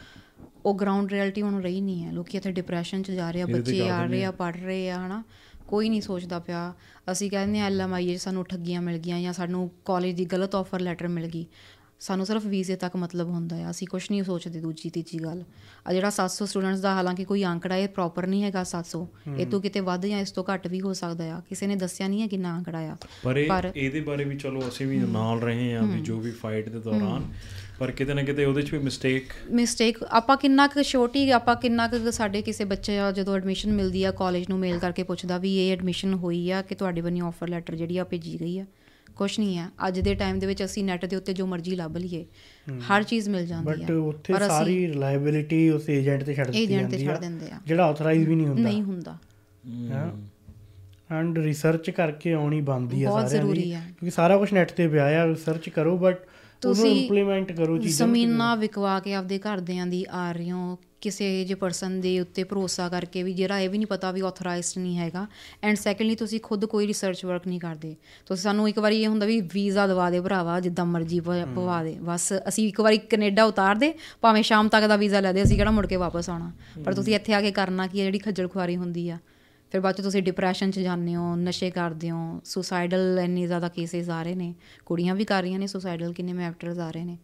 ਉਹ 0.65 0.75
ਗਰਾਊਂਡ 0.75 1.11
ਰਿਐਲਿਟੀ 1.11 1.41
ਹੁਣ 1.41 1.61
ਰਹੀ 1.61 1.81
ਨਹੀਂ 1.81 2.03
ਹੈ। 2.03 2.11
ਲੋਕੀ 2.11 2.37
ਇੱਥੇ 2.37 2.51
ਡਿਪਰੈਸ਼ਨ 2.51 3.03
'ਚ 3.03 3.11
ਜਾ 3.11 3.31
ਰਹੇ 3.31 3.41
ਆ 3.41 3.45
ਬੱਚੇ 3.45 3.89
ਆ 3.89 4.05
ਰਹੇ 4.05 4.25
ਆ 4.25 4.31
ਪੜ 4.31 4.57
ਰਹੇ 4.57 4.91
ਆ 4.91 5.07
ਹਨਾ। 5.07 5.23
ਕੋਈ 5.67 5.89
ਨਹੀਂ 5.89 6.01
ਸੋਚਦਾ 6.01 6.39
ਪਿਆ। 6.39 6.73
ਅਸੀਂ 7.11 7.31
ਕਹਿੰਦੇ 7.31 7.59
ਆ 7.59 7.65
ਐਲਐਮਆਈ 7.65 8.17
ਸਾਨੂੰ 8.17 8.45
ਠੱਗੀਆਂ 8.45 8.81
ਮਿਲ 8.81 8.97
ਗਈਆਂ 8.97 9.21
ਜਾਂ 9.21 9.33
ਸਾਨੂੰ 9.33 9.71
ਕਾਲਜ 9.85 10.15
ਦੀ 10.15 10.25
ਗਲਤ 10.25 10.55
ਆਫਰ 10.55 10.79
ਲੈਟਰ 10.79 11.07
ਮਿਲ 11.07 11.27
ਗਈ। 11.27 11.45
ਸਾਨੂੰ 11.99 12.25
ਸਿਰਫ 12.25 12.45
ਵੀਜ਼ੇ 12.45 12.75
ਤੱਕ 12.75 12.95
ਮਤਲਬ 12.95 13.27
ਹੁੰਦਾ 13.29 13.55
ਆ 13.55 13.69
ਅਸੀਂ 13.69 13.87
ਕੁਝ 13.87 14.03
ਨਹੀਂ 14.11 14.23
ਸੋਚਦੇ 14.23 14.59
ਦੂਜੀ 14.59 14.89
ਤੀਜੀ 14.89 15.19
ਗੱਲ। 15.23 15.43
ਆ 15.87 15.93
ਜਿਹੜਾ 15.93 16.09
700 16.09 16.45
ਸਟੂਡੈਂਟਸ 16.45 16.79
ਦਾ 16.79 16.93
ਹਾਲਾਂਕਿ 16.93 17.25
ਕੋਈ 17.25 17.43
ਅੰਕੜਾ 17.45 17.75
ਇਹ 17.75 17.87
ਪ੍ਰੋਪਰ 17.87 18.27
ਨਹੀਂ 18.27 18.43
ਹੈਗਾ 18.43 18.63
700 18.63 19.07
ਇਹ 19.37 19.45
ਤੋਂ 19.45 19.61
ਕਿਤੇ 19.61 19.79
ਵੱਧ 19.79 20.05
ਜਾਂ 20.05 20.19
ਇਸ 20.19 20.31
ਤੋਂ 20.31 20.43
ਘੱਟ 20.53 20.67
ਵੀ 20.67 20.81
ਹੋ 20.81 20.93
ਸਕਦਾ 20.93 21.35
ਆ। 21.35 21.41
ਕਿਸੇ 21.49 21.67
ਨੇ 21.67 21.75
ਦੱਸਿਆ 21.75 22.07
ਨਹੀਂ 22.07 22.21
ਹੈ 22.21 22.27
ਕਿੰਨਾ 22.27 22.57
ਅੰਕੜਾ 22.57 22.79
ਆ। 22.79 22.95
ਪਰ 23.23 23.37
ਇਹ 23.37 23.49
ਪਰ- 23.49 23.71
ਇਹਦੇ 23.75 24.01
ਬਾਰੇ 24.01 24.23
ਵੀ 24.23 24.37
ਚਲੋ 24.37 24.67
ਅਸੀਂ 24.67 24.87
ਵੀ 24.87 24.97
ਨਾਲ 24.97 25.39
ਰਹੇ 25.39 25.73
ਹਾਂ 25.75 25.83
ਵੀ 25.83 26.01
ਜੋ 26.01 26.19
ਵੀ 26.19 26.31
ਫਾਈਟ 26.31 26.69
ਦੇ 26.69 26.79
ਦੌਰਾਨ 26.79 27.31
ਪਰ 27.79 27.91
ਕਿਤੇ 27.91 28.13
ਨਾ 28.13 28.23
ਕਿਤੇ 28.23 28.45
ਉਹਦੇ 28.45 28.61
'ਚ 28.61 28.71
ਵੀ 28.71 28.77
ਮਿਸਟੇਕ 28.79 29.23
ਮਿਸਟੇਕ 29.51 30.03
ਆਪਾਂ 30.03 30.37
ਕਿੰਨਾ 30.37 30.67
ਕੁ 30.67 30.83
ਛੋਟੀ 30.83 31.29
ਆਪਾਂ 31.31 31.55
ਕਿੰਨਾ 31.55 31.87
ਕੁ 31.87 32.11
ਸਾਡੇ 32.11 32.41
ਕਿਸੇ 32.41 32.65
ਬੱਚੇ 32.65 32.99
ਆ 32.99 33.11
ਜਦੋਂ 33.11 33.35
ਐਡਮਿਸ਼ਨ 33.35 33.71
ਮਿਲਦੀ 33.73 34.03
ਆ 34.03 34.11
ਕਾਲਜ 34.11 34.45
ਨੂੰ 34.49 34.59
ਮੇਲ 34.59 34.79
ਕਰਕੇ 34.79 35.03
ਪੁੱਛਦਾ 35.03 35.37
ਵੀ 35.37 35.55
ਇਹ 35.57 35.73
ਐਡਮਿਸ਼ਨ 35.73 36.13
ਹੋਈ 36.13 36.51
ਆ 36.51 36.61
ਕਿ 36.61 36.75
ਤੁਹਾਡੇ 36.75 37.01
ਵੱਲੋਂ 37.01 37.27
ਆਫਰ 37.27 37.47
ਲੈਟਰ 37.47 37.75
ਜਿਹੜੀ 37.75 37.97
ਆ 37.97 38.03
ਭੇਜੀ 38.03 38.39
ਗਈ 38.39 38.59
ਆ। 38.59 38.65
ਕੁਛ 39.19 39.39
ਨਹੀਂ 39.39 39.59
ਆ 39.59 39.69
ਅੱਜ 39.87 39.99
ਦੇ 39.99 40.15
ਟਾਈਮ 40.15 40.39
ਦੇ 40.39 40.47
ਵਿੱਚ 40.47 40.63
ਅਸੀਂ 40.63 40.83
ਨੈਟ 40.83 41.05
ਦੇ 41.05 41.15
ਉੱਤੇ 41.15 41.33
ਜੋ 41.33 41.45
ਮਰਜ਼ੀ 41.47 41.75
ਲੱਭ 41.75 41.97
ਲਈਏ 41.97 42.25
ਹਰ 42.91 43.03
ਚੀਜ਼ 43.03 43.29
ਮਿਲ 43.29 43.45
ਜਾਂਦੀ 43.45 43.83
ਬਟ 43.83 43.91
ਆ 43.91 43.95
ਉੱਥੇ 43.95 44.33
ਸਾਰੀ 44.33 44.87
ਰਿਲਾਇਬਿਲਿਟੀ 44.87 45.69
ਉਸ 45.69 45.89
ਏਜੰਟ 45.89 46.23
ਤੇ 46.23 46.33
ਛੱਡ 46.33 46.45
ਦਿੱਤੀ 46.45 46.67
ਜਾਂਦੀ 46.67 47.05
ਆ। 47.05 47.59
ਜਿਹੜਾ 47.65 47.85
ਆਥੋਰਾਈਜ਼ 47.85 48.27
ਵੀ 48.27 48.35
ਨਹੀਂ 48.35 48.47
ਹੁੰਦਾ। 48.47 48.63
ਨਹੀਂ 48.63 48.83
ਹੁੰਦਾ। 48.83 49.17
ਐਂਡ 51.11 51.39
ਰਿਸਰਚ 51.39 51.89
ਕਰਕੇ 51.89 52.33
ਆਉਣੀ 52.33 52.61
ਬੰਦੀ 52.61 53.05
ਬਹੁਤ 53.05 53.29
ਸਾਰਿਆਂ 53.29 53.45
ਦੀ। 53.45 53.61
ਕਿਉਂਕਿ 53.61 54.09
ਸਾਰਾ 54.09 54.37
ਕੁਝ 54.37 54.53
ਨੈਟ 54.53 54.71
ਤੇ 54.71 54.87
ਪਿਆ 54.87 55.05
ਆ 55.23 55.27
ਰਿਸਰਚ 55.27 55.69
ਕਰੋ 55.69 55.97
ਬਟ 55.97 56.17
ਤੁਸੀਂ 56.61 57.01
ਇੰਪਲੀਮੈਂਟ 57.01 57.51
ਕਰੋ 57.51 57.77
ਚੀਜ਼ਾਂ 57.77 58.07
ਜ਼ਮੀਨਾਂ 58.07 58.57
ਵਿਕਵਾ 58.57 58.99
ਕੇ 58.99 59.13
ਆਪਦੇ 59.13 59.39
ਘਰਦਿਆਂ 59.39 59.87
ਦੀ 59.87 60.05
ਆ 60.09 60.31
ਰਹੇ 60.31 60.51
ਹੋ 60.51 60.77
ਕਿਸੇ 61.01 61.45
ਜੇ 61.45 61.55
ਪਰਸਨ 61.55 61.99
ਦੇ 62.01 62.19
ਉੱਤੇ 62.19 62.43
ਭਰੋਸਾ 62.43 62.87
ਕਰਕੇ 62.89 63.23
ਵੀ 63.23 63.33
ਜਿਹੜਾ 63.33 63.59
ਇਹ 63.59 63.69
ਵੀ 63.69 63.77
ਨਹੀਂ 63.77 63.87
ਪਤਾ 63.87 64.11
ਵੀ 64.11 64.21
ਆਥੋਰਾਈਜ਼ਡ 64.21 64.79
ਨਹੀਂ 64.79 64.97
ਹੈਗਾ। 64.97 65.25
ਐਂਡ 65.63 65.77
ਸੈਕੰਡਲੀ 65.77 66.15
ਤੁਸੀਂ 66.15 66.39
ਖੁਦ 66.39 66.65
ਕੋਈ 66.65 66.87
ਰਿਸਰਚ 66.87 67.23
ਵਰਕ 67.25 67.47
ਨਹੀਂ 67.47 67.59
ਕਰਦੇ। 67.59 67.95
ਤੁਸੀਂ 68.25 68.43
ਸਾਨੂੰ 68.43 68.67
ਇੱਕ 68.69 68.79
ਵਾਰੀ 68.79 69.01
ਇਹ 69.01 69.07
ਹੁੰਦਾ 69.07 69.25
ਵੀ 69.25 69.39
ਵੀਜ਼ਾ 69.53 69.87
ਦਵਾ 69.87 70.09
ਦੇ 70.09 70.19
ਭਰਾਵਾ 70.21 70.59
ਜਿੱਦਾਂ 70.59 70.85
ਮਰਜ਼ੀ 70.85 71.19
ਪਵਾ 71.19 71.83
ਦੇ। 71.83 71.97
ਬਸ 72.01 72.33
ਅਸੀਂ 72.47 72.67
ਇੱਕ 72.67 72.81
ਵਾਰੀ 72.81 72.97
ਕੈਨੇਡਾ 72.97 73.43
ਉਤਾਰ 73.43 73.75
ਦੇ 73.75 73.93
ਭਾਵੇਂ 74.21 74.43
ਸ਼ਾਮ 74.43 74.67
ਤੱਕ 74.67 74.87
ਦਾ 74.87 74.95
ਵੀਜ਼ਾ 74.95 75.19
ਲੈ 75.19 75.33
ਦੇ 75.33 75.43
ਅਸੀਂ 75.43 75.57
ਕਿਹੜਾ 75.57 75.71
ਮੁੜ 75.71 75.85
ਕੇ 75.87 75.95
ਵਾਪਸ 75.95 76.29
ਆਉਣਾ। 76.29 76.51
ਪਰ 76.85 76.93
ਤੁਸੀਂ 76.93 77.15
ਇੱਥੇ 77.15 77.33
ਆ 77.33 77.41
ਕੇ 77.41 77.51
ਕਰਨਾ 77.51 77.87
ਕੀ 77.87 77.99
ਹੈ 77.99 78.05
ਜਿਹੜੀ 78.05 78.19
ਖੱਜਲ 78.19 78.47
ਖੁਆਰੀ 78.47 78.75
ਹੁੰਦੀ 78.75 79.09
ਆ। 79.09 79.17
ਫਿਰ 79.71 79.81
ਬਾਅਦ 79.81 79.95
ਚ 79.95 80.01
ਤੁਸੀਂ 80.01 80.21
ਡਿਪਰੈਸ਼ਨ 80.23 80.71
ਚ 80.71 80.79
ਜਾਂਦੇ 80.79 81.15
ਹੋ 81.15 81.35
ਨਸ਼ੇ 81.35 81.69
ਕਰਦੇ 81.71 82.09
ਹੋ 82.11 82.39
ਸੁਸਾਈਡਲ 82.45 83.19
ਇੰਨੀ 83.23 83.45
ਜ਼ਿਆਦਾ 83.47 83.67
ਕੇਸਿਸ 83.69 84.09
ਆ 84.09 84.21
ਰਹੇ 84.23 84.35
ਨੇ। 84.35 84.53
ਕੁੜੀਆਂ 84.85 85.15
ਵੀ 85.15 85.25
ਕਰ 85.25 85.41
ਰਹੀਆਂ 85.41 85.59
ਨੇ 85.59 85.67
ਸੁਸਾਈਡਲ 85.67 86.13
ਕਿੰਨੇ 86.13 86.33
ਮੈਟਰਸ 86.33 86.79
ਆ 86.79 86.89
ਰਹੇ 86.91 87.03
ਨੇ। 87.05 87.17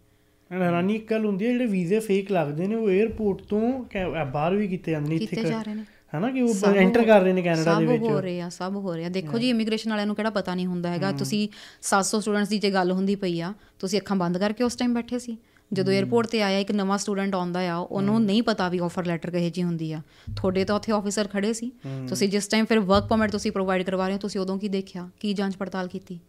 ਐਂਡ 0.55 0.63
ਹੈਰਾਨੀ 0.63 0.95
ਇੱਕ 0.95 1.11
ਗੱਲ 1.11 1.25
ਹੁੰਦੀ 1.25 1.45
ਹੈ 1.45 1.51
ਜਿਹੜੇ 1.51 1.65
ਵੀਜ਼ੇ 1.65 1.99
ਫੇਕ 1.99 2.31
ਲੱਗਦੇ 2.31 2.67
ਨੇ 2.67 2.75
ਉਹ 2.75 2.89
에ਅਰਪੋਰਟ 2.89 3.41
ਤੋਂ 3.41 3.83
ਕੈ- 3.83 4.07
ਅਹ 4.07 4.25
ਬਾਹਰ 4.25 4.55
ਵੀ 4.55 4.67
ਕੀਤੇ 4.67 4.91
ਜਾਂਦੇ 4.91 5.09
ਨੇ 5.09 5.17
ਕੀਤੇ 5.17 5.43
ਜਾ 5.43 5.61
ਰਹੇ 5.61 5.73
ਨੇ। 5.73 5.83
ਹਨਾ 6.17 6.31
ਕਿ 6.31 6.41
ਉਹ 6.41 6.53
ਸਭ 6.53 6.75
ਐਂਟਰ 6.75 7.03
ਕਰ 7.03 7.21
ਰਹੇ 7.21 7.33
ਨੇ 7.33 7.41
ਕੈਨੇਡਾ 7.41 7.79
ਦੇ 7.79 7.85
ਸਭ 7.85 7.91
ਵਿੱਚ। 7.91 8.03
ਹੋ 8.03 8.21
ਰਹੇ 8.21 8.41
ਆ 8.41 8.49
ਸਭ 8.49 8.71
ਹੋ 8.75 8.95
ਰਿਹਾ 8.95 9.09
ਦੇਖੋ 9.09 9.37
ਜੀ 9.39 9.49
ਇਮੀਗ੍ਰੇਸ਼ਨ 9.49 9.89
ਵਾਲਿਆਂ 9.89 10.07
ਨੂੰ 10.07 10.15
ਕਿਹੜਾ 10.15 10.29
ਪਤਾ 10.29 10.55
ਨਹੀਂ 10.55 10.65
ਹੁੰਦਾ 10.67 10.89
ਹੈਗਾ। 10.89 11.11
ਤੁਸੀਂ 11.11 11.47
700 11.81 12.21
ਸਟੂਡੈਂਟਸ 12.21 12.49
ਦੀ 12.49 12.57
ਜੇ 12.57 12.71
ਗੱਲ 12.71 12.91
ਹੁੰਦੀ 12.91 13.15
ਪਈ 13.15 13.41
ਆ 13.41 13.53
ਤੁਸੀਂ 13.79 13.99
ਅੱਖਾਂ 13.99 14.17
ਬੰਦ 14.17 14.37
ਕਰਕੇ 14.37 14.63
ਉਸ 14.63 14.75
ਟਾਈਮ 14.75 14.93
ਬੈਠੇ 14.93 15.19
ਸੀ। 15.19 15.37
ਜਦੋਂ 15.73 15.93
에ਅਰਪੋਰਟ 15.93 16.27
ਤੇ 16.27 16.41
ਆਇਆ 16.41 16.59
ਇੱਕ 16.59 16.71
ਨਵਾਂ 16.71 16.97
ਸਟੂਡੈਂਟ 16.97 17.35
ਆਉਂਦਾ 17.35 17.69
ਆ 17.69 17.75
ਉਹਨੂੰ 17.75 18.23
ਨਹੀਂ 18.23 18.43
ਪਤਾ 18.43 18.69
ਵੀ 18.69 18.79
ਆਫਰ 18.79 19.05
ਲੈਟਰ 19.05 19.31
ਕਹੇ 19.31 19.49
ਜੀ 19.49 19.63
ਹੁੰਦੀ 19.63 19.91
ਆ। 19.91 20.01
ਤੁਹਾਡੇ 20.35 20.65
ਤਾਂ 20.65 20.75
ਉੱਥੇ 20.75 20.91
ਆਫੀਸਰ 20.91 21.27
ਖੜੇ 21.27 21.53
ਸੀ। 21.53 21.71
ਤੁਸੀਂ 22.07 22.29
ਜਿਸ 22.29 22.47
ਟਾਈਮ 22.47 22.65
ਫਿਰ 22.65 22.79
ਵਰਕ 22.79 23.03
ਪਰਮਿਟ 23.07 23.31
ਤੁਸੀਂ 23.31 23.51
ਪ੍ਰੋਵਾਈਡ 23.51 23.83
ਕਰਵਾ 23.83 24.05
ਰਹੇ 24.07 24.13
ਹੋ 24.13 24.19
ਤੁਸੀਂ 24.19 24.41
ਉਦੋਂ 24.41 24.57
ਕੀ 24.57 24.69
ਦੇਖਿਆ? 24.69 25.09
ਕੀ 25.19 25.33
ਜਾਂਚ 25.33 25.55
ਪੜਤਾਲ 25.55 25.87
ਕੀਤੀ? 25.87 26.19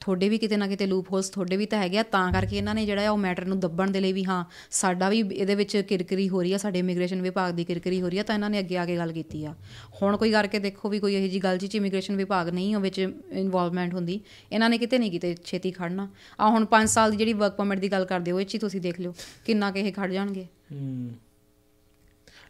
ਤੁਹਾਡੇ 0.00 0.28
ਵੀ 0.28 0.38
ਕਿਤੇ 0.38 0.56
ਨਾ 0.56 0.66
ਕਿਤੇ 0.66 0.86
ਲੂਪ 0.86 1.10
ਹੋਲਸ 1.12 1.28
ਤੁਹਾਡੇ 1.28 1.56
ਵੀ 1.56 1.66
ਤਾਂ 1.66 1.78
ਹੈਗੇ 1.78 1.98
ਆ, 1.98 2.02
ਤਾਂ 2.02 2.32
ਕਰਕੇ 2.32 2.56
ਇਹਨਾਂ 2.56 2.74
ਨੇ 2.74 2.84
ਜਿਹੜਾ 2.86 3.06
ਆ 3.06 3.10
ਉਹ 3.10 3.18
ਮੈਟਰ 3.18 3.44
ਨੂੰ 3.44 3.58
ਦੱਬਣ 3.60 3.90
ਦੇ 3.90 4.00
ਲਈ 4.00 4.12
ਵੀ 4.12 4.24
ਹਾਂ, 4.24 4.44
ਸਾਡਾ 4.70 5.08
ਵੀ 5.08 5.20
ਇਹਦੇ 5.32 5.54
ਵਿੱਚ 5.54 5.76
ਕਿਰਕਰੀ 5.76 6.28
ਹੋ 6.28 6.42
ਰਹੀ 6.42 6.52
ਆ, 6.52 6.58
ਸਾਡੇ 6.58 6.78
ਇਮੀਗ੍ਰੇਸ਼ਨ 6.78 7.22
ਵਿਭਾਗ 7.22 7.54
ਦੀ 7.54 7.64
ਕਿਰਕਰੀ 7.64 8.00
ਹੋ 8.02 8.08
ਰਹੀ 8.08 8.18
ਆ, 8.18 8.22
ਤਾਂ 8.22 8.34
ਇਹਨਾਂ 8.34 8.50
ਨੇ 8.50 8.58
ਅੱਗੇ 8.58 8.78
ਆ 8.78 8.84
ਕੇ 8.84 8.96
ਗੱਲ 8.96 9.12
ਕੀਤੀ 9.12 9.44
ਆ। 9.44 9.54
ਹੁਣ 10.02 10.16
ਕੋਈ 10.16 10.32
ਕਰਕੇ 10.32 10.58
ਦੇਖੋ 10.58 10.88
ਵੀ 10.88 10.98
ਕੋਈ 10.98 11.14
ਇਹੋ 11.14 11.28
ਜੀ 11.28 11.42
ਗੱਲ 11.42 11.58
ਜੀ 11.58 11.68
ਇਮੀਗ੍ਰੇਸ਼ਨ 11.74 12.16
ਵਿਭਾਗ 12.16 12.48
ਨਹੀਂ 12.48 12.74
ਉਹ 12.76 12.80
ਵਿੱਚ 12.80 12.98
ਇਨਵੋਲਵਮੈਂਟ 12.98 13.94
ਹੁੰਦੀ, 13.94 14.20
ਇਹਨਾਂ 14.52 14.70
ਨੇ 14.70 14.78
ਕਿਤੇ 14.78 14.98
ਨਹੀਂ 14.98 15.10
ਕਿਤੇ 15.10 15.34
ਛੇਤੀ 15.44 15.70
ਖੜਨਾ 15.70 16.08
ਆ 16.40 16.48
ਹੁਣ 16.50 16.66
5 16.70 16.86
ਸਾਲ 16.86 17.10
ਦੀ 17.10 17.16
ਜਿਹੜੀ 17.16 17.32
ਵਰਕ 17.32 17.56
ਪਰਮਿਟ 17.56 17.78
ਦੀ 17.78 17.92
ਗੱਲ 17.92 18.04
ਕਰਦੇ 18.04 18.32
ਹੋ, 18.32 18.40
ਇਹ 18.40 18.46
'ਚ 18.46 18.54
ਹੀ 18.54 18.58
ਤੁਸੀਂ 18.58 18.80
ਦੇਖ 18.80 19.00
ਲਿਓ, 19.00 19.14
ਕਿੰਨਾ 19.44 19.70
ਕਿ 19.70 19.80
ਇਹ 19.80 19.92
ਖੜ 19.92 20.10
ਜਾਣਗੇ। 20.12 20.46
ਹਮ। 20.72 21.08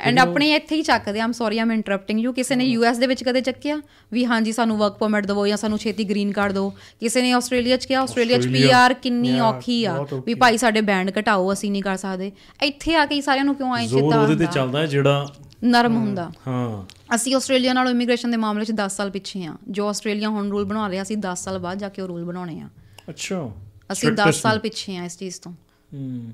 ਐਂਡ 0.01 0.19
ਆਪਣੇ 0.19 0.55
ਇੱਥੇ 0.55 0.77
ਹੀ 0.77 0.83
ਚੱਕਦੇ 0.83 1.21
ਆਮ 1.21 1.33
ਸੌਰੀ 1.33 1.59
ਆਮ 1.59 1.73
ਇੰਟਰਰਪਟਿੰਗ 1.73 2.21
ਯੂ 2.21 2.33
ਕਿਸੇ 2.33 2.57
ਨੇ 2.57 2.65
ਯੂਐਸ 2.65 2.99
ਦੇ 2.99 3.07
ਵਿੱਚ 3.07 3.25
ਕਦੇ 3.25 3.41
ਚੱਕਿਆ? 3.41 3.83
ਵੀ 4.13 4.27
ਹਾਂਜੀ 4.27 4.53
ਸਾਨੂੰ 4.53 4.79
ਵਰਕ 4.79 4.93
ਪਰਮਿਟ 4.93 5.27
ਦਿਵੋ 5.27 5.47
ਜਾਂ 5.47 5.57
ਸਾਨੂੰ 5.57 5.79
ਛੇਤੀ 5.79 6.05
ਗ੍ਰੀਨ 6.05 6.33
ਕਾਰਡ 6.33 6.53
ਦਿਓ 6.53 6.71
ਕਿਸੇ 7.01 7.23
ਨੇ 7.23 7.33
ਆਸਟ੍ਰੇਲੀਆ 7.33 7.77
'ਚ 7.77 7.87
ਕਿਹਾ? 7.87 8.01
ਆਸਟ੍ਰੇਲੀਆ 8.01 8.39
'ਚ 8.39 8.47
ਪੀਆਰ 8.47 8.95
ਕਿੰਨੀ 8.95 9.41
ਔਖੀ 9.41 9.85
ਆ। 9.85 10.07
ਵੀ 10.27 10.35
ਭਾਈ 10.35 10.57
ਸਾਡੇ 10.57 10.81
ਬੈਂਡ 10.81 11.11
ਘਟਾਓ 11.21 11.53
ਅਸੀਂ 11.53 11.71
ਨਹੀਂ 11.71 11.83
ਕਰ 11.83 11.97
ਸਕਦੇ। 11.97 12.33
ਇੱਥੇ 12.63 12.95
ਆ 12.95 13.07
ਕੇ 13.07 13.15
ਹੀ 13.15 13.21
ਸਾਰਿਆਂ 13.21 13.45
ਨੂੰ 13.45 13.55
ਕਿਉਂ 13.55 13.75
ਆਏ 13.75 13.87
ਜ਼ੋਰ 13.87 14.01
ਚੇਤਾ 14.01 14.23
ਉਹਦੇ 14.23 14.37
ਤੇ 14.37 14.47
ਚੱਲਦਾ 14.53 14.79
ਹੈ 14.81 14.87
ਜਿਹੜਾ 14.87 15.27
ਨਰਮ 15.65 15.97
ਹੁੰਦਾ। 15.97 16.33
ਹਾਂ। 16.47 16.85
ਅਸੀਂ 17.15 17.35
ਆਸਟ੍ਰੇਲੀਆ 17.35 17.73
ਨਾਲੋਂ 17.73 17.91
ਇਮੀਗ੍ਰੇਸ਼ਨ 17.91 18.31
ਦੇ 18.31 18.37
ਮਾਮਲੇ 18.37 18.65
'ਚ 18.65 18.73
10 18.73 18.97
ਸਾਲ 18.97 19.11
ਪਿੱਛੇ 19.11 19.45
ਆ। 19.45 19.55
ਜੋ 19.69 19.89
ਆਸਟ੍ਰੇਲੀਆ 19.89 20.29
ਹੁਣ 20.29 20.51
ਰੂਲ 20.51 20.65
ਬਣਾ 20.65 20.89
ਰਿਹਾ 20.89 21.03
ਅਸੀਂ 21.03 21.17
10 21.17 21.35
ਸਾਲ 21.35 21.59
ਬਾਅਦ 21.59 21.79
ਜਾ 21.79 21.89
ਕੇ 21.89 22.03
ਉਹ 22.03 22.09
ਰੂਲ 22.09 22.25
ਬਣਾਉਣੇ 22.25 22.61
ਆ। 22.61 22.69
ਅੱਛਾ। 23.09 23.51
ਅਸੀਂ 23.93 24.09
10 24.13 24.33
ਸਾਲ 24.33 24.59
ਪਿੱਛੇ 24.59 24.97
ਆ 24.97 25.05
ਇਸ 25.05 25.19
ਚੀਜ਼ 25.19 25.41
ਤੋਂ। 25.41 25.53
ਹੂੰ। 25.95 26.33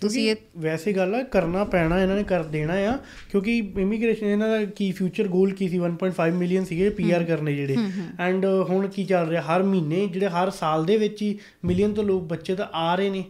ਤੁਸੀਂ 0.00 0.28
ਇਹ 0.30 0.36
ਵੈਸੇ 0.58 0.92
ਗੱਲ 0.92 1.14
ਆ 1.14 1.22
ਕਰਨਾ 1.22 1.64
ਪੈਣਾ 1.64 2.02
ਇਹਨਾਂ 2.02 2.16
ਨੇ 2.16 2.22
ਕਰ 2.22 2.42
ਦੇਣਾ 2.42 2.72
ਆ 2.72 2.96
ਕਿਉਂਕਿ 3.30 3.58
ਇਮੀਗ੍ਰੇਸ਼ਨ 3.58 4.26
ਇਹਨਾਂ 4.26 4.48
ਦਾ 4.48 4.64
ਕੀ 4.64 4.92
ਫਿਊਚਰ 4.92 5.28
ਗੋਲ 5.28 5.52
ਕੀ 5.52 5.68
ਸੀ? 5.68 5.78
1.5 5.78 6.34
ਮਿਲੀਅਨ 6.34 6.64
ਸੀਗੇ 6.64 6.90
ਪੀਆਰ 6.90 7.24
ਕਰਨੇ 7.24 7.54
ਜਿਹੜੇ। 7.54 7.76
ਐਂਡ 8.18 8.44
ਹੁਣ 8.70 8.88
ਕੀ 8.88 9.04
ਚੱਲ 9.04 9.28
ਰਿਹਾ? 9.28 9.42
ਹਰ 9.42 9.62
ਮਹੀਨੇ 9.62 10.06
ਜਿਹੜੇ 10.06 10.28
ਹਰ 10.28 10.50
ਸਾਲ 10.50 10.84
ਦੇ 10.84 10.96
ਵਿੱਚ 10.96 11.22
ਹੀ 11.22 11.38
ਮਿਲੀਅਨ 11.64 11.92
ਤੋਂ 11.92 12.04
ਲੋਕ 12.04 12.22
ਬੱਚੇ 12.24 12.54
ਤਾਂ 12.54 12.66
ਆ 12.74 12.94
ਰਹੇ 12.94 13.10
ਨੇ। 13.10 13.24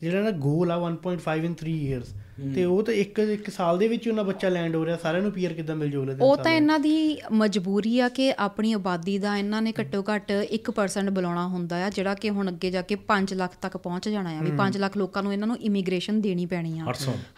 ਜਿਹੜਾ 0.00 0.22
ਨਾ 0.22 0.30
ਗੋਲ 0.30 0.70
ਆ 0.70 0.76
1.5 0.78 1.44
ਇਨ 1.44 1.54
3 1.54 1.76
ਇਅਰਸ 1.88 2.14
ਤੇ 2.54 2.64
ਉਹ 2.64 2.82
ਤਾਂ 2.82 2.94
ਇੱਕ 2.94 3.18
ਇੱਕ 3.18 3.50
ਸਾਲ 3.50 3.78
ਦੇ 3.78 3.88
ਵਿੱਚ 3.88 4.08
ਉਹਨਾਂ 4.08 4.24
ਬੱਚਾ 4.24 4.48
ਲੈਂਡ 4.48 4.74
ਹੋ 4.76 4.84
ਰਿਹਾ 4.86 4.96
ਸਾਰਿਆਂ 4.96 5.22
ਨੂੰ 5.22 5.30
ਪੀਆਰ 5.32 5.52
ਕਿੱਦਾਂ 5.52 5.76
ਮਿਲ 5.76 5.90
ਜੂਗਾ 5.90 6.16
ਉਹ 6.20 6.36
ਤਾਂ 6.36 6.52
ਇਹਨਾਂ 6.52 6.78
ਦੀ 6.78 6.94
ਮਜਬੂਰੀ 7.32 7.98
ਆ 7.98 8.08
ਕਿ 8.08 8.32
ਆਪਣੀ 8.38 8.72
ਆਬਾਦੀ 8.72 9.18
ਦਾ 9.18 9.36
ਇਹਨਾਂ 9.36 9.62
ਨੇ 9.62 9.72
ਘੱਟੋ 9.80 10.02
ਘੱਟ 10.08 10.32
1% 10.54 11.10
ਬੁਲਾਉਣਾ 11.10 11.46
ਹੁੰਦਾ 11.48 11.84
ਆ 11.86 11.90
ਜਿਹੜਾ 11.90 12.14
ਕਿ 12.14 12.30
ਹੁਣ 12.30 12.48
ਅੱਗੇ 12.48 12.70
ਜਾ 12.70 12.82
ਕੇ 12.82 12.96
5 13.08 13.34
ਲੱਖ 13.34 13.54
ਤੱਕ 13.60 13.76
ਪਹੁੰਚ 13.76 14.08
ਜਾਣਾ 14.08 14.30
ਆ 14.30 14.42
ਵੀ 14.42 14.50
5 14.58 14.78
ਲੱਖ 14.78 14.96
ਲੋਕਾਂ 14.96 15.22
ਨੂੰ 15.22 15.32
ਇਹਨਾਂ 15.32 15.46
ਨੂੰ 15.46 15.56
ਇਮੀਗ੍ਰੇਸ਼ਨ 15.62 16.20
ਦੇਣੀ 16.20 16.46
ਪੈਣੀ 16.46 16.78
ਆ 16.78 16.84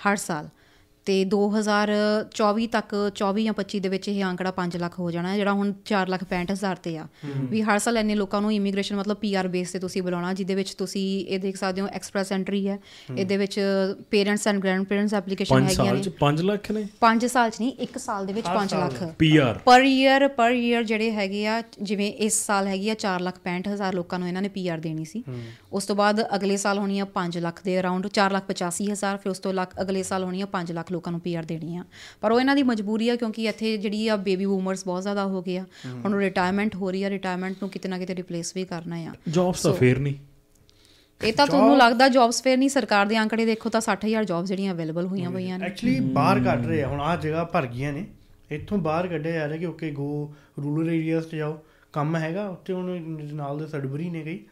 ਹਰ 0.07 0.17
ਸਾਲ। 0.17 0.49
ਤੇ 1.07 1.15
2024 1.33 2.67
ਤੱਕ 2.69 2.95
24 3.19 3.43
ਜਾਂ 3.45 3.53
25 3.59 3.81
ਦੇ 3.81 3.89
ਵਿੱਚ 3.89 4.09
ਇਹ 4.09 4.23
ਆંકੜਾ 4.25 4.53
5 4.57 4.77
ਲੱਖ 4.79 4.99
ਹੋ 4.99 5.11
ਜਾਣਾ 5.11 5.33
ਹੈ 5.33 5.37
ਜਿਹੜਾ 5.37 5.53
ਹੁਣ 5.53 5.73
4 5.91 6.09
ਲੱਖ 6.09 6.25
65 6.31 6.53
ਹਜ਼ਾਰ 6.53 6.81
ਤੇ 6.87 6.95
ਆ। 6.99 7.05
ਵੀ 7.51 7.61
ਹਰ 7.63 7.79
ਸਾਲ 7.79 7.99
ਇੰਨੇ 7.99 8.15
ਲੋਕਾਂ 8.15 8.41
ਨੂੰ 8.41 8.53
ਇਮੀਗ੍ਰੇਸ਼ਨ 8.53 8.97
ਮਤਲਬ 8.97 9.17
ਪੀਆਰ 9.17 9.49
ਬੇਸ 9.49 9.73
ਤੇ 9.73 9.79
ਤੁਸੀਂ 9.79 10.03
ਬੁਲਾਉਣਾ 10.03 10.33
ਜਿਹਦੇ 10.33 10.55
ਵਿੱਚ 10.55 10.73
ਤੁਸੀਂ 10.75 11.05
ਇਹ 11.27 11.39
ਦੇਖ 11.41 11.57
ਸਕਦੇ 11.57 11.81
ਹੋ 11.81 11.87
ਐਕਸਪ੍ਰੈਸ 11.93 12.33
ਐਂਟਰੀ 12.33 12.63
ਹੈ 12.69 12.79
ਇਹਦੇ 13.17 13.37
ਵਿੱਚ 13.37 13.59
parents 14.11 14.47
and 14.49 14.61
grand 14.63 14.85
parents 14.87 15.15
application 15.15 15.55
5 15.57 15.65
ਹੈਗੀਆਂ 15.65 15.85
ਸਾਲ 15.85 15.97
ਨੇ। 15.97 16.03
ਚ 16.03 16.13
5 16.21 16.43
ਲੱਖ 16.45 16.71
ਨੇ? 16.71 16.85
5 17.01 17.29
ਸਾਲ 17.29 17.51
ਚ 17.51 17.61
ਨਹੀਂ 17.61 17.73
1 17.87 17.99
ਸਾਲ 17.99 18.27
ਦੇ 18.27 18.33
ਵਿੱਚ 18.33 18.49
5 18.51 18.75
lakh. 18.77 19.03
PR 19.19 19.61
per 19.65 19.85
year 19.85 20.27
per 20.41 20.59
year 20.63 20.83
ਜਿਹੜੇ 20.85 21.11
ਹੈਗੇ 21.13 21.47
ਆ 21.47 21.61
ਜਿਵੇਂ 21.83 22.11
ਇਸ 22.29 22.41
ਸਾਲ 22.47 22.67
ਹੈਗੀ 22.67 22.91
ਆ 22.91 22.99
4 23.05 23.23
ਲੱਖ 23.23 23.41
65 23.45 23.73
ਹਜ਼ਾਰ 23.73 23.95
ਲੋਕਾਂ 23.95 24.19
ਨੂੰ 24.19 24.29
ਇਹਨਾਂ 24.29 24.43
ਨੇ 24.43 24.49
ਪੀਆਰ 24.57 24.81
ਦੇਣੀ 24.81 25.05
ਸੀ। 25.05 25.23
ਉਸ 25.77 25.87
ਤੋਂ 25.87 25.97
ਬਾਅਦ 25.97 26.21
ਅਗਲੇ 26.37 26.57
ਸਾਲ 26.57 26.79
ਹੋਣੀ 26.79 26.99
ਆ 26.99 27.07
5 27.15 27.39
ਲੱਖ 27.41 27.61
ਦੇ 27.65 27.81
ਅਰਾਊਂਡ 27.81 28.07
4 28.19 28.33
ਲੱਖ 28.33 28.45
85 28.51 28.87
ਹਜ਼ਾਰ 28.93 29.17
ਫਿਰ 29.17 29.31
ਉਸ 29.31 29.39
ਤੋਂ 29.39 29.53
ਲੱਖ 29.53 29.75
ਅਗਲੇ 29.83 30.03
ਸਾਲ 30.03 30.25
ਹੋਣੀ 30.25 30.41
ਆ 30.41 30.47
5 30.53 30.73
ਲੱਖ 30.73 30.93
ਲੋਕਾਂ 30.93 31.13
ਨੂੰ 31.13 31.21
ਪੀਆਰ 31.21 31.45
ਦੇਣੀ 31.45 31.77
ਆ 31.77 31.85
ਪਰ 32.21 32.33
ਉਹ 32.33 32.41
ਇਹਨਾਂ 32.41 32.57
ਦੀ 32.57 32.63
ਮਜਬੂਰੀ 32.63 33.09
ਆ 33.09 33.17
ਕਿਉਂਕਿ 33.17 33.45
ਇੱਥੇ 33.45 33.77
ਜਿਹੜੀ 33.77 34.09
ਆ 34.09 34.17
ਬੇਬੀ 34.17 34.47
ਬੂਮਰਸ 34.47 34.85
ਬਹੁਤ 34.85 35.03
ਜ਼ਿਆਦਾ 35.03 35.25
ਹੋ 35.25 35.43
ਗਏ 35.43 35.57
ਆ। 35.57 35.65
ਹੁਣ 36.05 36.15
ਰਿਟਾਇਰਮੈਂਟ 36.15 36.77
ਹੋ 36.77 36.91
ਰਹੀ 36.91 37.03
ਆ 37.03 37.11
ਰਿਟਾਇਰਮੈਂਟ 37.11 37.57
ਨੂੰ 37.63 37.71
ਕਿਤੇ 37.71 37.89
ਨਾ 37.89 37.99
ਕਿਤੇ 37.99 38.15
ਰਿਪਲੇਸ 38.15 38.53
ਵੀ 38.57 38.65
ਕਰਨਾ 38.65 38.97
ਆ। 38.97 39.13
ਜੌਬਸ 39.29 39.63
ਤਾਂ 39.63 39.73
ਫੇਰ 39.73 39.99
ਨਹੀਂ। 39.99 40.15
ਇਹ 41.21 41.33
ਤਾਂ 41.33 41.47
ਤੁਹਾਨੂੰ 41.47 41.77
ਲੱਗਦਾ 41.77 42.09
ਜੌਬਸ 42.09 42.43
ਫੇਰ 42.43 42.59
ਨਹੀਂ 42.59 42.69
ਸਰਕਾਰ 42.69 43.07
ਦੇ 43.07 43.19
ਅੰਕੜੇ 43.19 43.45
ਦੇਖੋ 43.47 43.71
ਤਾਂ 43.71 43.81
60000 43.81 44.25
ਜੌਬਸ 44.25 44.49
ਜਿਹੜੀਆਂ 44.49 44.75
ਅਵੇਲੇਬਲ 44.75 45.07
ਹੋਈਆਂ 45.07 45.31
ਪਈਆਂ 45.31 45.59
ਨੇ। 45.59 45.67
ਐਕਚੁਅਲੀ 45.67 46.01
ਬਾਹਰ 46.01 46.41
ਕੱਢ 46.41 46.67
ਰਹੇ 46.67 46.83
ਆ। 46.83 46.89
ਹੁਣ 46.89 47.01
ਆਹ 47.01 47.17
ਜਗ੍ਹਾ 47.17 47.45
ਭਰ 47.45 47.67
ਗਈਆਂ 47.67 47.93
ਨੇ। 47.93 48.07
ਇੱਥੋਂ 48.51 48.79
ਬਾਹਰ 48.79 49.07
ਕੱਢਿਆ 49.07 49.33
ਜਾ 49.33 49.49
ਰਿਹਾ 49.49 49.59
ਕਿ 49.59 49.67
ਓਕੇ 49.67 49.91
ਗੋ 49.91 50.35
ਰੂਰਲ 50.63 50.91
ਏਰੀਆਜ਼ 50.91 51.27
ਤੇ 51.27 51.37
ਜਾਓ। 51.37 51.59
ਕੰਮ 51.93 52.17
ਹੈਗਾ 52.17 52.49
ਉੱਥੇ 52.49 52.73
ਹੁਣ 52.73 53.01
ਨਾਲ 53.33 53.59
ਦੇ 53.59 53.67
ਸਡਬਰੀ 53.67 54.11
ਨੇ 54.11 54.25
ਗਈ 54.25 54.45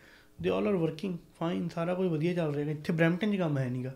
ਦੇ 0.42 0.50
ਆਲ 0.50 0.68
ਆਰ 0.68 0.74
ਵਰਕਿੰਗ 0.74 1.16
ਫਾਈਨ 1.40 1.68
ਸਾਰਾ 1.74 1.94
ਕੁਝ 1.94 2.06
ਵਧੀਆ 2.08 2.34
ਚੱਲ 2.34 2.54
ਰਿਹਾ 2.54 2.70
ਇੱਥੇ 2.70 2.92
ਬ੍ਰੈਂਪਟਨ 2.92 3.32
'ਚ 3.32 3.38
ਕੰਮ 3.38 3.58
ਹੈ 3.58 3.68
ਨਹੀਂਗਾ 3.68 3.92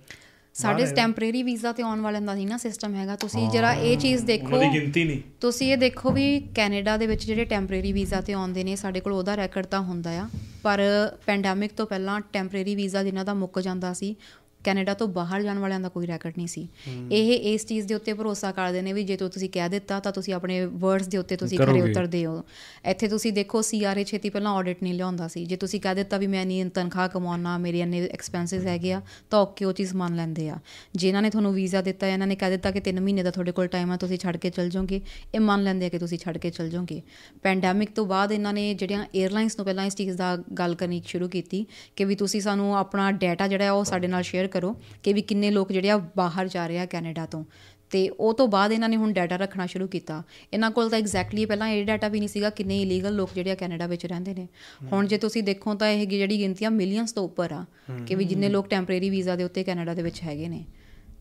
ਸਾਡੇ 0.55 0.87
ਟੈਂਪਰੇਰੀ 0.87 1.43
ਵੀਜ਼ਾ 1.43 1.73
ਤੇ 1.73 1.83
ਆਉਣ 1.83 2.01
ਵਾਲਿਆਂ 2.01 2.23
ਦਾ 2.23 2.35
ਨਹੀਂ 2.35 2.47
ਨਾ 2.47 2.57
ਸਿਸਟਮ 2.57 2.95
ਹੈਗਾ। 2.95 3.17
ਤੁਸੀਂ 3.17 3.49
ਜਰਾ 3.51 3.73
ਇਹ 3.73 3.99
ਚੀਜ਼ 3.99 4.25
ਦੇਖੋ 4.25 4.55
ਉਹਨਾਂ 4.55 4.71
ਦੀ 4.73 4.81
ਗਿਣਤੀ 4.81 5.05
ਨਹੀਂ। 5.05 5.21
ਤੁਸੀਂ 5.41 5.73
ਇਹ 5.73 5.77
ਦੇਖੋ 5.77 6.11
ਵੀ 6.11 6.41
ਕੈਨੇਡਾ 6.55 6.97
ਦੇ 6.97 7.07
ਵਿੱਚ 7.07 7.25
ਜਿਹੜੇ 7.27 7.45
ਟੈਂਪਰੇਰੀ 7.45 7.93
ਵੀਜ਼ਾ 7.93 8.21
ਤੇ 8.21 8.33
ਆਉਂਦੇ 8.33 8.65
ਨੇ 8.65 8.77
ਸਾਡੇ 8.77 9.01
ਕੋਲ 9.01 9.13
ਉਹਦਾ 9.13 9.37
ਰੈਕੋਰਡ 9.37 9.67
ਤਾਂ 9.67 9.81
ਹੁੰਦਾ 9.81 10.11
ਆ। 10.11 10.29
ਪਰ 10.63 10.81
ਪੈਂਡੈਮਿਕ 11.27 11.73
ਤੋਂ 11.73 11.87
ਪਹਿਲਾਂ 11.87 12.21
ਟੈਂਪਰੇਰੀ 12.33 12.75
ਵੀਜ਼ਾ 12.75 13.03
ਜਿਨ੍ਹਾਂ 13.03 13.25
ਦਾ 13.25 13.35
ਮੁੱਕ 13.35 13.61
ਜਾਂਦਾ 13.61 13.93
ਸੀ 13.93 14.15
ਕੈਨੇਡਾ 14.65 14.95
ਤੋਂ 14.95 15.09
ਬਾਹਰ 15.09 15.43
ਜਾਣ 15.43 15.59
ਵਾਲਿਆਂ 15.59 15.81
ਦਾ 15.81 15.89
ਕੋਈ 15.89 16.07
ਰੈਕੋਰਡ 16.07 16.35
ਨਹੀਂ 16.37 16.47
ਸੀ। 16.47 16.67
ਇਹ 17.13 17.33
ਇਸ 17.53 17.67
ਚੀਜ਼ 17.67 17.87
ਦੇ 17.87 17.95
ਉੱਤੇ 17.95 18.13
ਭਰੋਸਾ 18.13 18.51
ਕਰਦੇ 18.53 18.83
ਨੇ 18.83 18.93
ਵੀ 18.93 19.05
ਜੇ 19.05 19.17
ਤੋ 19.17 19.29
ਤੁਸੀਂ 19.29 19.49
ਕਹਿ 19.51 19.69
ਦਿੱਤਾ 19.69 19.99
ਤਾਂ 20.01 20.13
ਤੁਸੀਂ 20.13 20.35
ਆਪਣੇ 20.35 20.65
ਵਰਡਸ 20.67 21.07
ਦੇ 21.07 21.19
ਉੱਤੇ 21.19 21.37
ਤੁਸੀਂ 21.37 21.59
ਖਰੇ। 21.59 21.81
ਉਤਰਦੇ 21.81 22.25
ਹੋ। 22.27 22.43
ਇੱਥੇ 22.85 23.09
ਤੁਸੀਂ 23.09 23.33
ਦੇਖੋ 23.33 23.63
ਸੀਆਰਏ 23.63 24.05
ਛੇਤੀ 24.05 24.31
ਪਹਿਲਾਂ 24.31 24.53
ਆਡਿਟ 24.53 24.83
ਨਹੀਂ 24.83 24.95
ਲਿਆਉਂਦਾ 24.95 25.29
ਸੀ। 25.29 25.45
ਜੇ 25.45 25.57
ਤੁਸੀਂ 25.57 25.81
ਕਹਿ 25.81 25.95
ਦਿੱਤਾ 25.95 26.17
ਵੀ 26.17 26.27
ਮੈਂ 26.27 26.43
ਇੰਨੀ 26.43 26.65
ਤਨਖਾਹ 26.75 27.09
ਕਮਾਉਣਾ 27.09 27.57
ਮੇਰੇ 27.59 27.81
ਇੰਨੇ 27.81 28.05
ਐਕਸਪੈਂਸਸ 28.07 28.67
ਹੈਗੇ 28.67 28.93
ਆ 28.93 29.01
ਤਾਂ 29.31 29.41
ਓਕੇ 29.41 29.65
ਉਹ 29.65 29.73
ਚੀਜ਼ 29.73 29.95
ਮੰਨ 29.95 30.17
ਲੈਂਦੇ 30.17 30.49
ਆ। 30.51 30.59
ਜੇ 30.95 31.09
ਇਹਨਾਂ 31.09 31.23
ਨੇ 31.23 31.31
ਤੁਹਾਨੂੰ 31.31 31.53
ਵੀਜ਼ਾ 31.55 31.83
ਦਿੱਤਾ 31.83 32.07
ਇਹਨਾਂ 32.07 32.27
ਨੇ 32.27 32.37
ਕਹਿ 32.37 32.51
ਦਿੱਤਾ 32.51 32.71
ਕਿ 32.71 32.81
3 32.81 33.01
ਮਹੀਨੇ 33.01 33.23
ਦਾ 33.23 33.31
ਤੁਹਾਡੇ 33.31 33.53
ਕੋਲ 33.53 33.67
ਟਾਈਮ 33.67 33.91
ਆ 33.93 33.97
ਤੁਸੀਂ 33.97 34.19
ਛੱਡ 34.19 34.37
ਕੇ 34.37 34.51
ਚਲ 34.51 34.69
ਜਾਓਗੇ। 34.69 35.01
ਇਹ 35.35 35.41
ਮੰਨ 35.41 35.63
ਲੈਂਦੇ 35.63 35.87
ਆ 35.87 35.89
ਕਿ 35.89 35.99
ਤੁਸੀਂ 35.99 36.19
ਛੱਡ 36.19 36.39
ਕੇ 36.39 36.51
ਚਲ 36.51 36.69
ਜਾਓਗੇ। 36.71 37.01
ਪੈਂਡੈਮਿਕ 37.43 37.91
ਤੋਂ 37.91 38.07
ਬਾਅਦ 38.07 38.33
ਇਹਨਾਂ 38.33 38.53
ਨੇ 38.53 38.73
ਜਿਹੜੀਆਂ 38.75 39.05
에ਅਰਲਾਈਨਸ 39.05 39.57
ਨੂੰ 39.57 39.65
ਪਹਿਲਾਂ 39.65 39.85
ਇਸ 39.85 39.97
ਚੀਜ਼ 39.97 40.17
ਦਾ 40.17 40.37
ਗੱਲ 40.59 40.75
ਕਰਨੀ 40.75 41.03
ਸ਼ੁਰੂ 41.07 41.29
ਕੀਤੀ 41.29 41.65
ਕਿ 41.97 42.05
ਵੀ 42.05 42.15
ਤੁਸੀਂ 42.15 42.41
ਸਾਨੂੰ 42.41 42.77
ਆਪਣਾ 42.77 43.11
ਡਾਟਾ 43.13 43.49
ਜਿਹੜਾ 43.49 43.73
ਉਹ 43.73 43.85
ਸਾਡੇ 43.85 44.07
ਨਾਲ 44.07 44.23
ਸ਼ੇਅਰ 44.23 44.47
ਕਰੋ 44.49 44.77
ਕਿ 45.03 45.13
ਵੀ 45.13 45.23
ਕਿੰਨੇ 45.23 45.51
ਲੋਕ 45.51 45.73
ਜਿਹੜੇ 45.73 45.91
ਆ 45.91 45.97
ਬਾਹਰ 46.17 46.49
ਜਾ 46.49 46.67
ਰਹੇ 46.67 46.79
ਆ 46.79 46.87
ਕੈਨੇਡਾ 46.87 47.27
ਤੋਂ। 47.27 47.45
ਤੇ 47.91 48.09
ਉਹ 48.09 48.35
ਤੋਂ 48.35 48.47
ਬਾਅਦ 48.49 48.73
ਇਹਨਾਂ 48.73 48.89
ਨੇ 48.89 48.97
ਹੁਣ 48.97 49.13
ਡਾਟਾ 49.13 49.37
ਰੱਖਣਾ 49.37 49.67
ਸ਼ੁਰੂ 49.67 49.87
ਕੀਤਾ। 49.89 50.23
ਇਹਨਾਂ 50.53 50.71
ਕੋਲ 50.71 50.91
ਤਾਂ 50.91 50.99
ਐਗਜ਼ੈਕਟਲੀ 50.99 51.45
ਪਹਿਲਾਂ 51.45 51.69
ਇਹ 51.69 51.85
ਡਾਟਾ 51.85 52.09
ਵੀ 52.09 52.19
ਨਹੀਂ 52.19 52.29
ਸੀਗਾ 52.29 52.51
ਕਿੰਨੇ 52.51 52.81
ਇਲੀਗਲ 52.83 53.15
ਲੋਕ 53.15 53.31
ਜਿਹੜੇ 53.35 53.51
ਆ 53.51 53.55
ਕੈਨੇਡਾ 53.55 53.87
ਵਿੱਚ 53.87 54.07
ਰਹਿੰਦੇ 54.07 54.35
ਨੇ। 54.35 54.47
ਹੁਣ 54.93 55.07
ਜੇ 55.07 55.19
ਤੁਸੀਂ 55.19 55.43
ਦੇਖੋ 55.43 55.75
ਤਾਂ 55.75 55.89
ਇਹ 55.89 56.07
ਜਿਹੜੀ 56.07 56.39
ਗਿਣਤੀ 56.39 56.65
ਆ 56.65 56.71
ਮਿਲੀਅਨਸ 56.71 57.13
ਤੋਂ 57.13 57.25
ਉੱਪਰ 57.25 57.53
ਆ 57.53 57.65
ਕਿ 58.07 58.15
ਵੀ 58.15 58.25
ਜਿੰਨੇ 58.25 58.49
ਲੋਕ 58.49 58.69
ਟੈਂਪਰੇਰੀ 58.69 59.11
ਵੀਜ਼ਾ 59.11 59.37
ਦੇ 59.37 59.45
ਉੱਤੇ 59.45 59.65
ਕੈਨੇਡਾ 59.65 59.95
ਦੇ 59.95 60.03
ਵਿੱਚ 60.03 60.23
ਹੈਗੇ 60.23 60.49
ਨੇ। 60.49 60.65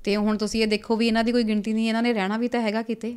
ਤੇ 0.03 0.15
ਹੁਣ 0.15 0.37
ਤੁਸੀਂ 0.37 0.61
ਇਹ 0.61 0.67
ਦੇਖੋ 0.67 0.95
ਵੀ 0.95 1.07
ਇਹਨਾਂ 1.07 1.23
ਦੀ 1.23 1.31
ਕੋਈ 1.31 1.43
ਗਿਣਤੀ 1.43 1.73
ਨਹੀਂ 1.73 1.87
ਇਹਨਾਂ 1.87 2.03
ਨੇ 2.03 2.13
ਰਹਿਣਾ 2.13 2.37
ਵੀ 2.37 2.47
ਤਾਂ 2.47 2.61
ਹੈਗਾ 2.61 2.81
ਕਿਤੇ। 2.81 3.15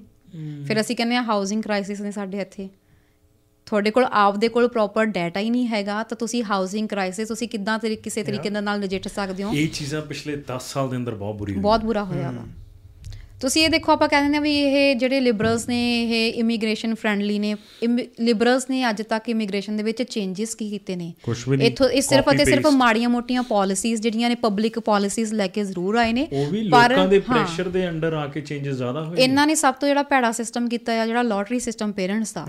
ਫਿਰ 0.67 0.81
ਅਸੀਂ 0.81 0.97
ਕਹਿੰਦੇ 0.97 1.17
ਆ 1.17 1.23
ਹਾਊਸਿੰਗ 1.23 1.63
ਕ੍ਰਾਈਸਿਸ 1.63 2.01
ਨੇ 2.01 2.11
ਸਾਡੇ 2.11 2.39
ਇੱਥੇ। 2.39 2.69
ਤੁਹਾਡੇ 3.71 3.91
ਕੋਲ 3.91 4.05
ਆਪਦੇ 4.13 4.49
ਕੋਲ 4.49 4.69
ਪ੍ਰੋਪਰ 4.69 5.05
ਡਾਟਾ 5.07 5.41
ਹੀ 5.41 5.51
ਨਹੀਂ 5.51 5.67
ਹੈਗਾ 5.69 6.03
ਤਾਂ 6.03 6.17
ਤੁਸੀਂ 6.17 6.43
ਹਾਊਸਿੰਗ 6.45 6.89
ਕ੍ਰਾਈਸਿਸ 6.89 7.29
ਤੁਸੀਂ 7.29 7.49
ਕਿੱਦਾਂ 7.49 7.79
ਕਿਸੇ 7.79 8.23
ਤਰੀਕੇ 8.23 8.51
ਨਾਲ 8.51 8.81
ਨਜਿੱਠ 8.81 9.09
ਸਕਦੇ 9.09 9.43
ਹੋ? 9.43 9.53
ਇਹ 9.53 9.69
ਚੀਜ਼ਾਂ 9.69 10.01
ਪਿਛਲੇ 10.03 10.37
10 10.49 10.73
ਸਾਲ 10.73 10.89
ਦੇ 10.91 10.97
ਅੰਦਰ 10.97 11.15
ਬਹੁਤ 11.15 11.37
ਬੁਰੀ 11.37 11.53
ਬਹੁਤ 11.59 11.85
ਬੁਰਾ 11.85 12.05
ਹੋਇਆ 12.05 12.31
ਵਾ। 12.31 12.45
ਤੁਸੀਂ 13.41 13.63
ਇਹ 13.65 13.69
ਦੇਖੋ 13.71 13.93
ਆਪਾਂ 13.93 14.09
ਕਹਿੰਦੇ 14.09 14.29
ਨੇ 14.29 14.39
ਵੀ 14.39 14.55
ਇਹ 14.61 14.95
ਜਿਹੜੇ 14.97 15.21
ਲਿਬਰਲਸ 15.21 15.67
ਨੇ 15.69 15.77
ਇਹ 16.03 16.33
ਇਮੀਗ੍ਰੇਸ਼ਨ 16.41 16.95
ਫ੍ਰੈਂਡਲੀ 16.95 17.39
ਨੇ 17.39 17.55
ਲਿਬਰਲਸ 18.21 18.69
ਨੇ 18.71 18.89
ਅੱਜ 18.91 19.01
ਤੱਕ 19.03 19.29
ਇਮੀਗ੍ਰੇਸ਼ਨ 19.29 19.77
ਦੇ 19.77 19.83
ਵਿੱਚ 19.83 20.03
ਚੇਂਜਸ 20.03 20.55
ਕੀ 20.55 20.69
ਕੀਤੇ 20.71 20.97
ਨੇ? 20.97 21.13
ਇਥੋਂ 21.67 21.89
ਇਹ 21.89 22.03
ਸਿਰਫ 22.03 22.31
ਅਤੇ 22.33 22.45
ਸਿਰਫ। 22.45 22.67
ਮਾੜੀਆਂ 22.75 23.09
ਮੋਟੀਆਂ 23.09 23.43
ਪਾਲਿਸੀਜ਼ 23.43 24.03
ਜਿਹੜੀਆਂ 24.03 24.29
ਨੇ 24.29 24.35
ਪਬਲਿਕ 24.35 24.79
ਪਾਲਿਸੀਜ਼ 24.81 25.35
ਲੈ 25.35 25.47
ਕੇ 25.47 25.65
ਜ਼ਰੂਰ 25.65 25.97
ਆਏ 25.97 26.13
ਨੇ 26.13 26.27
ਪਰ 26.71 26.91
ਲੋਕਾਂ 26.91 27.09
ਦੇ 27.09 27.19
ਪ੍ਰੈਸ਼ਰ 27.21 27.69
ਦੇ 27.69 27.89
ਅੰਡਰ 27.89 28.13
ਆ 28.13 28.27
ਕੇ 28.27 28.41
ਚੇਂਜਸ 28.41 28.77
ਜ਼ਿਆਦਾ 28.77 29.05
ਹੋਏ 29.05 29.23
ਇਹਨਾਂ 29.23 29.47
ਨੇ 29.47 29.55
ਸਭ 29.55 29.75
ਤੋਂ 29.75 29.89
ਜਿਹੜਾ 29.89 30.03
ਭੈੜਾ 30.03 30.33
ਸਿਸਟਮ 30.33 30.69
ਕੀਤਾ 30.69 31.01
ਆ 31.03 31.07
ਜਿਹੜਾ 31.07 31.23
ਲੋਟਰੀ 31.23 31.61
ਸਿਸਟਮ 31.61 31.93
ਪੇਰੈਂਟਸ 31.93 32.33
ਦਾ। 32.33 32.47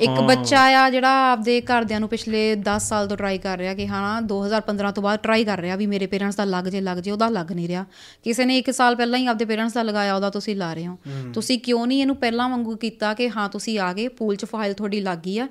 ਇੱਕ 0.00 0.20
ਬੱਚਾ 0.20 0.60
ਆ 0.78 0.90
ਜਿਹੜਾ 0.90 1.32
ਆਪਦੇ 1.32 1.60
ਘਰਦਿਆਂ 1.60 2.00
ਨੂੰ 2.00 2.08
ਪਿਛਲੇ 2.08 2.40
10 2.56 2.78
ਸਾਲ 2.78 3.08
ਤੋਂ 3.08 3.16
ਟਰਾਈ 3.16 3.38
ਕਰ 3.38 3.58
ਰਿਹਾ 3.58 3.74
ਕਿ 3.74 3.86
ਹਾਂ 3.88 4.22
2015 4.22 4.92
ਤੋਂ 4.92 5.02
ਬਾਅਦ 5.02 5.20
ਟਰਾਈ 5.20 5.44
ਕਰ 5.44 5.58
ਰਿਹਾ 5.58 5.76
ਵੀ 5.76 5.86
ਮੇਰੇ 5.86 6.06
ਪੇਰੈਂਟਸ 6.06 6.36
ਦਾ 6.36 6.44
ਲੱਗ 6.44 6.64
ਜੇ 6.64 6.80
ਲੱਗ 6.80 6.98
ਜੇ 6.98 7.10
ਉਹਦਾ 7.10 7.28
ਲੱਗ 7.28 7.52
ਨਹੀਂ 7.52 7.68
ਰਿਹਾ। 7.68 7.84
ਕਿਸੇ 8.24 8.44
ਨੇ 8.44 8.58
1 8.58 8.70
ਸਾਲ 8.72 8.96
ਪਹਿਲਾਂ 8.96 9.18
ਹੀ 9.18 9.26
ਆਪਦੇ 9.26 9.44
ਪੇਰੈਂਟਸ 9.44 9.72
ਦਾ 9.72 9.82
ਲਗਾਇਆ 9.82 10.14
ਉਹਦਾ 10.14 10.30
ਤੁਸੀਂ 10.30 10.56
ਲਾ 10.56 10.72
ਰਹੇ 10.74 10.86
ਹੋ। 10.86 10.96
ਤੁਸੀਂ 11.34 11.58
ਕਿਉਂ 11.58 11.86
ਨਹੀਂ 11.86 12.00
ਇਹਨੂੰ 12.00 12.16
ਪਹਿਲਾਂ 12.16 12.48
ਵਾਂਗੂ 12.48 12.76
ਕੀਤਾ 12.76 13.14
ਕਿ 13.14 13.30
ਹਾਂ 13.30 13.48
ਤੁਸੀਂ 13.48 13.78
ਆ 13.78 13.92
ਗਏ 13.92 14.08
ਪੂਲ 14.08 14.36
'ਚ 14.36 14.44
ਫਾਈਲ 14.44 14.74
ਤੁਹਾਡੀ 14.74 15.00
ਲੱਗ 15.00 15.18
ਗਈ 15.18 15.38
ਆ 15.38 15.48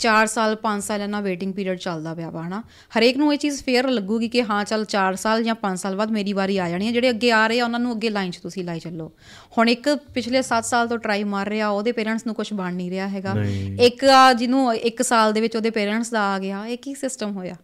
4 0.00 0.26
ਸਾਲ 0.26 0.56
5 0.62 0.80
ਸਾਲ 0.80 1.00
ਇਹਨਾਂ 1.00 1.20
ਵੇਟਿੰਗ 1.22 1.52
ਪੀਰੀਅਡ 1.54 1.78
ਚੱਲਦਾ 1.78 2.14
ਪਿਆ 2.14 2.30
ਵਾ 2.30 2.42
ਹਨਾ? 2.46 2.62
ਹਰੇਕ 2.98 3.16
ਨੂੰ 3.16 3.32
ਇਹ 3.34 3.38
ਚੀਜ਼ 3.38 3.62
ਫੇਅਰ 3.64 3.88
ਲੱਗੂਗੀ 3.90 4.28
ਕਿ 4.28 4.42
ਹਾਂ 4.42 4.64
ਚੱਲ 4.64 4.84
4 4.94 5.16
ਸਾਲ 5.16 5.42
ਜਾਂ 5.42 5.54
5 5.62 5.76
ਸਾਲ 5.76 5.96
ਬਾਅਦ 5.96 6.10
ਮੇਰੀ 6.10 6.32
ਵਾਰੀ 6.32 6.56
ਆ 6.58 6.68
ਜਾਣੀ 6.68 6.86
ਹੈ 6.86 6.92
ਜਿਹੜੇ 6.92 7.10
ਅੱਗੇ 7.10 7.30
ਆ 7.32 7.46
ਰਹੇ 7.46 7.60
ਆ 7.60 7.64
ਉਹਨਾਂ 7.64 7.80
ਨੂੰ 7.80 7.92
ਅੱਗੇ 7.92 8.10
ਲਾਈਨ 8.10 8.30
'ਚ 8.30 8.36
ਤੁਸੀਂ 8.36 8.64
ਲਾਈ 8.64 8.80
ਚੱਲੋ। 8.80 9.10
ਹੁਣ 9.58 9.68
ਇੱਕ 9.68 9.88
ਪਿਛਲੇ 10.14 10.42
7 10.42 10.60
ਸਾਲ 10.62 10.88
ਤੋਂ 10.88 10.98
ਟਰਾਈ 10.98 11.24
ਮਾਰ 11.24 11.48
ਰਿਹਾ 11.48 11.68
ਉਹਦੇ 11.68 11.92
ਪੇਰੈਂਟਸ 11.92 12.26
ਨੂੰ 12.26 12.34
ਕੁਝ 12.34 12.46
ਬਣ 12.52 12.74
ਨਹੀਂ 12.74 12.90
ਰਿਹਾ 12.90 13.08
ਹੈਗਾ। 13.08 13.34
ਇੱਕ 13.80 14.04
ਆ 14.04 14.32
ਜਿਹਨੂੰ 14.32 14.74
ਇੱਕ 14.74 15.02
ਸਾਲ 15.02 15.32
ਦੇ 15.32 15.40
ਵਿੱਚ 15.40 15.56
ਉਹਦੇ 15.56 15.70
ਪੇਰੈਂਟਸ 15.70 16.10
ਦਾ 16.10 16.22
ਆ 16.34 16.38
ਗਿਆ 16.38 16.64
ਇਹ 16.66 16.78
ਕੀ 16.78 16.94
ਸਿਸਟਮ 16.94 17.32
ਹੋਇਆ? 17.36 17.54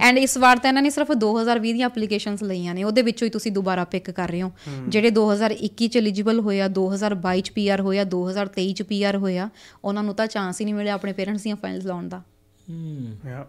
ਐਂਡ 0.00 0.18
ਇਸ 0.18 0.36
ਵਾਰ 0.38 0.58
ਤਾਂ 0.58 0.70
ਇਹਨਾਂ 0.70 0.82
ਨੇ 0.82 0.90
ਸਿਰਫ 0.90 1.12
2020 1.24 1.72
ਦੀਆਂ 1.72 1.86
ਐਪਲੀਕੇਸ਼ਨਸ 1.86 2.42
ਲਈਆਂ 2.42 2.74
ਨੇ 2.74 2.84
ਉਹਦੇ 2.84 3.02
ਵਿੱਚੋਂ 3.02 3.26
ਹੀ 3.26 3.30
ਤੁਸੀਂ 3.30 3.52
ਦੁਬਾਰਾ 3.52 3.84
ਪਿਕ 3.84 4.10
ਕਰ 4.10 4.28
ਰਹੇ 4.28 4.42
ਹੋ। 4.42 4.50
ਜਿਹੜੇ 4.88 5.10
2021 5.10 5.88
ਚ 5.88 5.96
ਐਲੀਜੀਬਲ 5.96 6.40
ਹੋਇਆ 6.40 6.68
2022 6.78 7.40
ਚ 7.40 7.50
ਪੀਆਰ 7.50 7.80
ਹੋਇਆ 7.80 8.04
2023 8.14 8.72
ਚ 8.72 8.82
ਪੀਆਰ 8.82 9.16
ਹੋਇਆ 9.16 9.48
ਉਹਨਾਂ 9.84 10.02
ਨੂੰ 10.02 10.14
ਤਾਂ 10.14 10.26
ਚਾਂਸ 10.26 10.60
ਹੀ 10.60 10.64
ਨਹੀਂ 10.64 10.74
ਮਿਲਿਆ 10.74 10.94
ਆਪਣੇ 10.94 11.12
ਪੇਰੈਂਟਸ 11.12 11.42
ਦੀਆਂ 11.42 11.56
ਫਾਈਲਸ 11.62 11.86
ਲਾਉਣ 11.86 12.08
ਦਾ 12.08 12.22
ਹੂੰ 12.70 13.16
ਯਾ 13.26 13.46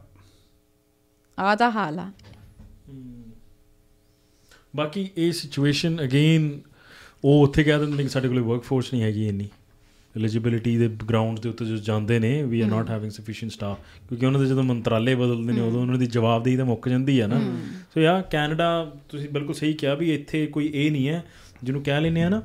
ਆਹ 1.40 1.56
ਤਾਂ 1.56 1.72
ਹਾਲ 1.72 2.00
ਆ 2.00 2.12
ਬਾਕੀ 4.76 5.10
ਇਹ 5.18 5.32
ਸਿਚੁਏਸ਼ਨ 5.32 6.04
ਅਗੇਨ 6.04 6.60
ਉਹ 7.24 7.44
ਉੱਥੇ 7.44 7.64
ਕਹਿ 7.64 7.80
ਦਿੰਦੇ 7.80 7.98
ਨੇ 7.98 8.04
ਕਿ 8.04 8.10
ਸਾਡੇ 8.10 8.28
ਕੋਲ 8.28 8.40
ਵਰਕਫੋਰਸ 8.40 8.94
ਨਹੀਂ 8.94 9.04
ਹੈਗੀ 9.04 9.28
ਇੰਨੀ। 9.28 9.50
ਐਲੀਜੀਬਿਲਿਟੀ 10.18 10.78
ਦੇ 10.78 10.88
ਗਰਾਊਂਡ 11.10 11.40
ਦੇ 11.40 11.50
ਉੱਤੇ 11.50 11.66
ਜੋ 11.66 11.78
ਜਾਂਦੇ 11.78 12.20
ਨੇ 12.20 12.44
we 12.44 12.62
are 12.62 12.70
not 12.70 12.90
having 12.90 13.12
sufficient 13.12 13.52
staff 13.54 13.80
ਕਿਉਂਕਿ 14.10 14.26
ਉਹਨਾਂ 14.26 14.40
ਦੇ 14.40 14.46
ਜਦੋਂ 14.46 14.64
ਮੰਤਰਾਲੇ 14.64 15.16
ਬਦਲਦੇ 15.16 15.54
ਨੇ 15.54 15.62
ਉਦੋਂ 15.62 15.82
ਉਹਨਾਂ 15.82 15.98
ਦੀ 15.98 16.06
ਜਵਾਬਦੇਹੀ 16.06 16.58
ਤਾਂ 16.58 16.66
ਮੁੱਕ 16.66 16.90
ਜਾਂਦੀ 16.90 17.22
ਹੈ 17.22 17.28
ਨਾ। 17.28 17.40
ਸੋ 17.94 18.00
ਯਾ 18.00 18.22
ਕੈਨੇਡਾ 18.22 18.96
ਤੁਸੀਂ 19.10 19.30
ਬਿਲਕੁਲ 19.30 19.56
ਸਹੀ 19.56 19.74
ਕਿਹਾ 19.74 19.94
ਵੀ 19.94 20.16
ਇੱਥੇ 20.16 20.48
ਕੋਈ 20.48 20.72
ਇਹ 20.74 20.92
ਨਹੀਂ 20.92 21.10
ਹੈ। 21.10 21.24
ਜਿਹਨੂੰ 21.64 21.84
ਕਹਿ 21.84 22.02
ਲੈਂਦੇ 22.02 22.24
ਆ 22.24 22.30
ਨਾ 22.30 22.42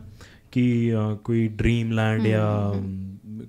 ਕਿ 0.52 0.92
ਕੋਈ 1.24 1.48
ਡ੍ਰੀਮ 1.48 1.92
ਲੈਂਡ 1.92 2.26
ਜਾਂ 2.26 2.74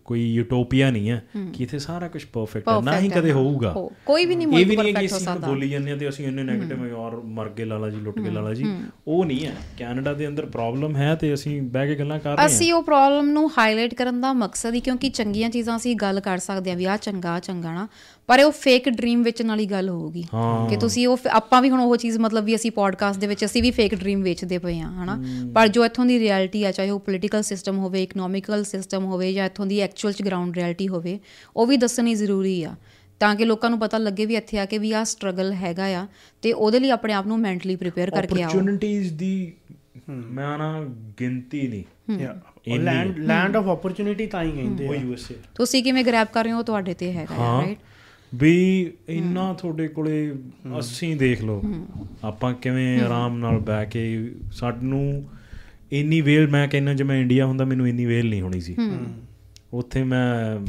ਕੋਈ 0.05 0.33
ਯੂਟੋਪੀਆ 0.33 0.91
ਨਹੀਂ 0.91 1.09
ਹੈ 1.09 1.27
ਕਿ 1.53 1.63
ਇੱਥੇ 1.63 1.79
ਸਾਰਾ 1.79 2.07
ਕੁਝ 2.07 2.25
ਪਰਫੈਕਟ 2.25 2.69
ਹੈ। 2.69 2.81
ਨਾ 2.81 2.99
ਹੀ 2.99 3.09
ਕਦੇ। 3.09 3.31
ਹੋਊਗਾ। 3.31 3.75
ਕੋਈ 4.05 4.25
ਵੀ 4.25 4.35
ਨਹੀਂ 4.35 4.47
ਮੁਲਕ 4.47 4.79
perfect 4.79 5.07
ਹੋ 5.11 5.19
ਸਕਦਾ। 5.19 5.47
ਬੋਲੀ 5.47 5.69
ਜਾਂਦੇ 5.69 5.91
ਹਾਂ 5.91 5.97
ਤੇ 5.97 6.09
ਅਸੀਂ 6.09 6.27
ਇੰਨੇ 6.27 6.53
네ਗੇਟਿਵ 6.53 6.95
ਔਰ 6.95 7.15
ਮਰ 7.15 7.49
ਗਏ 7.49 7.65
ਲਾਲਾ 7.65 7.89
ਜੀ 7.89 7.97
ਲੁੱਟ 7.97 8.19
ਗਏ 8.19 8.29
ਲਾਲਾ 8.29 8.53
ਜੀ। 8.53 8.75
ਉਹ 9.07 9.25
ਨਹੀਂ 9.25 9.45
ਹੈ। 9.45 9.55
ਕੈਨੇਡਾ 9.77 10.13
ਦੇ 10.13 10.27
ਅੰਦਰ 10.27 10.45
ਪ੍ਰੋਬਲਮ 10.45 10.95
ਹੈ 10.95 11.15
ਤੇ 11.15 11.33
ਅਸੀਂ 11.33 11.61
ਬਹਿ 11.61 11.87
ਕੇ 11.87 11.95
ਗੱਲਾਂ 11.95 12.19
ਕਰ 12.19 12.29
ਰਹੇ 12.29 12.37
ਹਾਂ। 12.39 12.45
ਅਸੀਂ 12.45 12.73
ਉਹ 12.73 12.83
ਪ੍ਰੋਬਲਮ 12.83 13.29
ਨੂੰ 13.29 13.49
ਹਾਈਲਾਈਟ 13.57 13.93
ਕਰਨ 13.93 14.21
ਦਾ 14.21 14.33
ਮਕਸਦ 14.33 14.73
ਹੀ 14.73 14.79
ਕਿਉਂਕਿ 14.79 15.09
ਚੰਗੀਆਂ 15.09 15.49
ਚੀਜ਼ਾਂ 15.49 15.77
ਅਸੀਂ 15.77 15.95
ਗੱਲ 15.95 16.19
ਕਰ 16.19 16.37
ਸਕਦੇ 16.37 16.71
ਹਾਂ 16.71 16.77
ਵੀ 16.77 16.85
ਆਹ 16.85 16.97
ਚੰਗਾ 16.97 17.39
ਚੰਗਾ 17.39 17.73
ਨਾ। 17.73 17.87
ਪਰ 18.29 18.39
ਉਹ 18.43 18.51
ਫੇਕ 18.51 18.87
ਡ੍ਰੀਮ 18.89 19.21
ਵੇਚਣ 19.23 19.47
ਵਾਲੀ 19.47 19.65
ਗੱਲ 19.65 19.89
ਹੋਊਗੀ। 19.89 20.23
ਕਿ 20.69 20.77
ਤੁਸੀਂ 20.77 21.07
ਉਹ 21.07 21.17
ਆਪਾਂ 21.31 21.61
ਵੀ 21.61 21.69
ਹੁਣ 21.69 21.79
ਉਹ 21.79 21.95
ਚੀਜ਼ 21.97 22.17
ਮਤਲਬ 22.17 22.43
ਵੀ 22.43 22.55
ਅਸੀਂ 22.55 22.71
ਪੋਡਕਾਸਟ 22.71 23.19
ਦੇ 23.19 23.27
ਵਿੱਚ 23.27 23.43
ਅਸੀਂ 23.45 23.61
ਵੀ 23.63 23.71
ਫੇਕ 23.71 23.95
ਡ੍ਰੀਮ 23.95 24.21
ਵੇਚਦੇ 24.23 24.57
ਪਏ 24.57 24.79
ਆ 24.79 24.87
ਹਨਾ? 24.93 25.17
ਪਰ 25.55 25.67
ਜੋ 25.67 25.85
ਇੱਥੋਂ 25.85 26.05
ਦੀ 26.05 26.19
ਰਿਐਲਿਟੀ 26.19 26.63
ਆ 26.63 26.71
ਚਾਹੇ 26.71 26.89
ਉਹ 26.89 26.99
ਪੋਲੀਟੀਕਲ 26.99 27.41
ਸਿਸਟਮ 27.41 27.77
ਹੋਵੇ 27.77 28.03
ਇਕਨੋਮਿਕਲ 28.03 28.63
ਸਿਸਟਮ 28.63 29.05
ਹੋਵੇ 29.05 29.31
ਜਾਂ 29.33 29.45
ਇੱਥੋਂ 29.45 29.65
ਦੀ 29.65 29.79
ਐਕਚੁਅਲ 29.79 30.13
ਚ 30.13 30.21
ਗਰਾਊਂਡ 30.23 30.55
ਰਿਐਲਿਟੀ 30.57 30.87
ਹੋਵੇ 30.87 31.19
ਉਹ 31.55 31.67
ਵੀ 31.67 31.77
ਦੱਸਣੀ 31.77 32.15
ਜ਼ਰੂਰੀ 32.15 32.61
ਆ। 32.63 32.75
ਤਾਂ 33.21 33.35
ਕਿ 33.35 33.45
ਲੋਕਾਂ 33.45 33.69
ਨੂੰ 33.69 33.79
ਪਤਾ 33.79 33.97
ਲੱਗੇ 33.97 34.25
ਵੀ 34.25 34.35
ਇੱਥੇ 34.35 34.59
ਆ 34.59 34.65
ਕੇ 34.65 34.77
ਵੀ 34.77 34.91
ਆ 34.91 35.03
ਸਟਰਗਲ 35.03 35.53
ਹੈਗਾ 35.53 35.85
ਆ 36.01 36.05
ਤੇ 36.43 36.51
ਉਹਦੇ 36.53 36.79
ਲਈ 36.79 36.89
ਆਪਣੇ 36.89 37.13
ਆਪ 37.13 37.27
ਨੂੰ 37.27 37.39
ਮੈਂਟਲੀ 37.39 37.75
ਪ੍ਰਿਪੇਅਰ 37.75 38.09
ਕਰਕੇ 38.11 38.41
ਆਓ। 38.43 38.49
ਓਪਰਚ्युनिटीज 38.49 39.11
ਦੀ 39.17 39.53
ਮੈਂ 40.09 40.57
ਨਾ 40.57 40.73
ਗਿਣਤੀ 41.19 41.67
ਨਹੀਂ। 41.67 42.27
ਉਹ 42.67 42.77
ਲੈਂਡ 42.77 43.17
ਲੈਂਡ 43.19 43.55
ਆਫ 43.57 43.67
ਓਪਰਚ्युनिटी 43.67 44.27
ਤਾਂ 44.31 44.43
ਹੀ 44.43 44.51
ਕਹਿੰਦੇ 44.51 44.87
ਆ। 44.87 44.89
ਉਹ 44.89 44.95
ਯੂਐਸਏ 44.95 45.35
ਤੁਸੀਂ 45.55 45.83
ਕਿਵੇਂ 45.83 46.03
ਗ੍ਰੈਬ 46.05 46.27
ਕਰ 46.33 46.43
ਰਹੇ 46.43 46.53
ਹੋ 46.53 46.61
ਤੁਹਾਡੇ 46.63 46.93
ਤੇ 46.93 47.11
ਹੈਗਾ 47.13 47.35
ਰਾਈਟ 47.61 47.77
ਵੀ 48.35 48.91
ਇੰਨਾ 49.09 49.53
ਤੁਹਾਡੇ 49.53 49.87
ਕੋਲੇ 49.87 50.35
ਅਸੀਂ 50.79 51.15
ਦੇਖ 51.15 51.43
ਲਓ। 51.43 51.63
ਆਪਾਂ 52.23 52.53
ਕਿਵੇਂ 52.53 52.99
ਆਰਾਮ 53.01 53.37
ਨਾਲ 53.37 53.59
ਬਹਿ 53.59 53.85
ਕੇ 53.85 54.31
ਸਾਨੂੰ 54.51 55.25
ਇੰਨੀ 55.91 56.21
ਵੇਲ 56.21 56.47
ਮੈਂ 56.47 56.67
ਕਹਿੰਦਾ 56.67 56.93
ਜੇ 56.93 57.03
ਮੈਂ 57.03 57.17
ਇੰਡੀਆ 57.17 57.45
ਹੁੰਦਾ 57.45 57.65
ਮੈਨੂੰ 57.65 57.87
ਇੰਨੀ 57.87 58.05
ਵੇਲ 58.05 58.29
ਨਹੀਂ 58.29 58.41
ਹੋਣੀ 58.41 58.59
ਸੀ। 58.59 58.75
ਉੱਥੇ 59.73 60.03
ਮੈਂ 60.03 60.59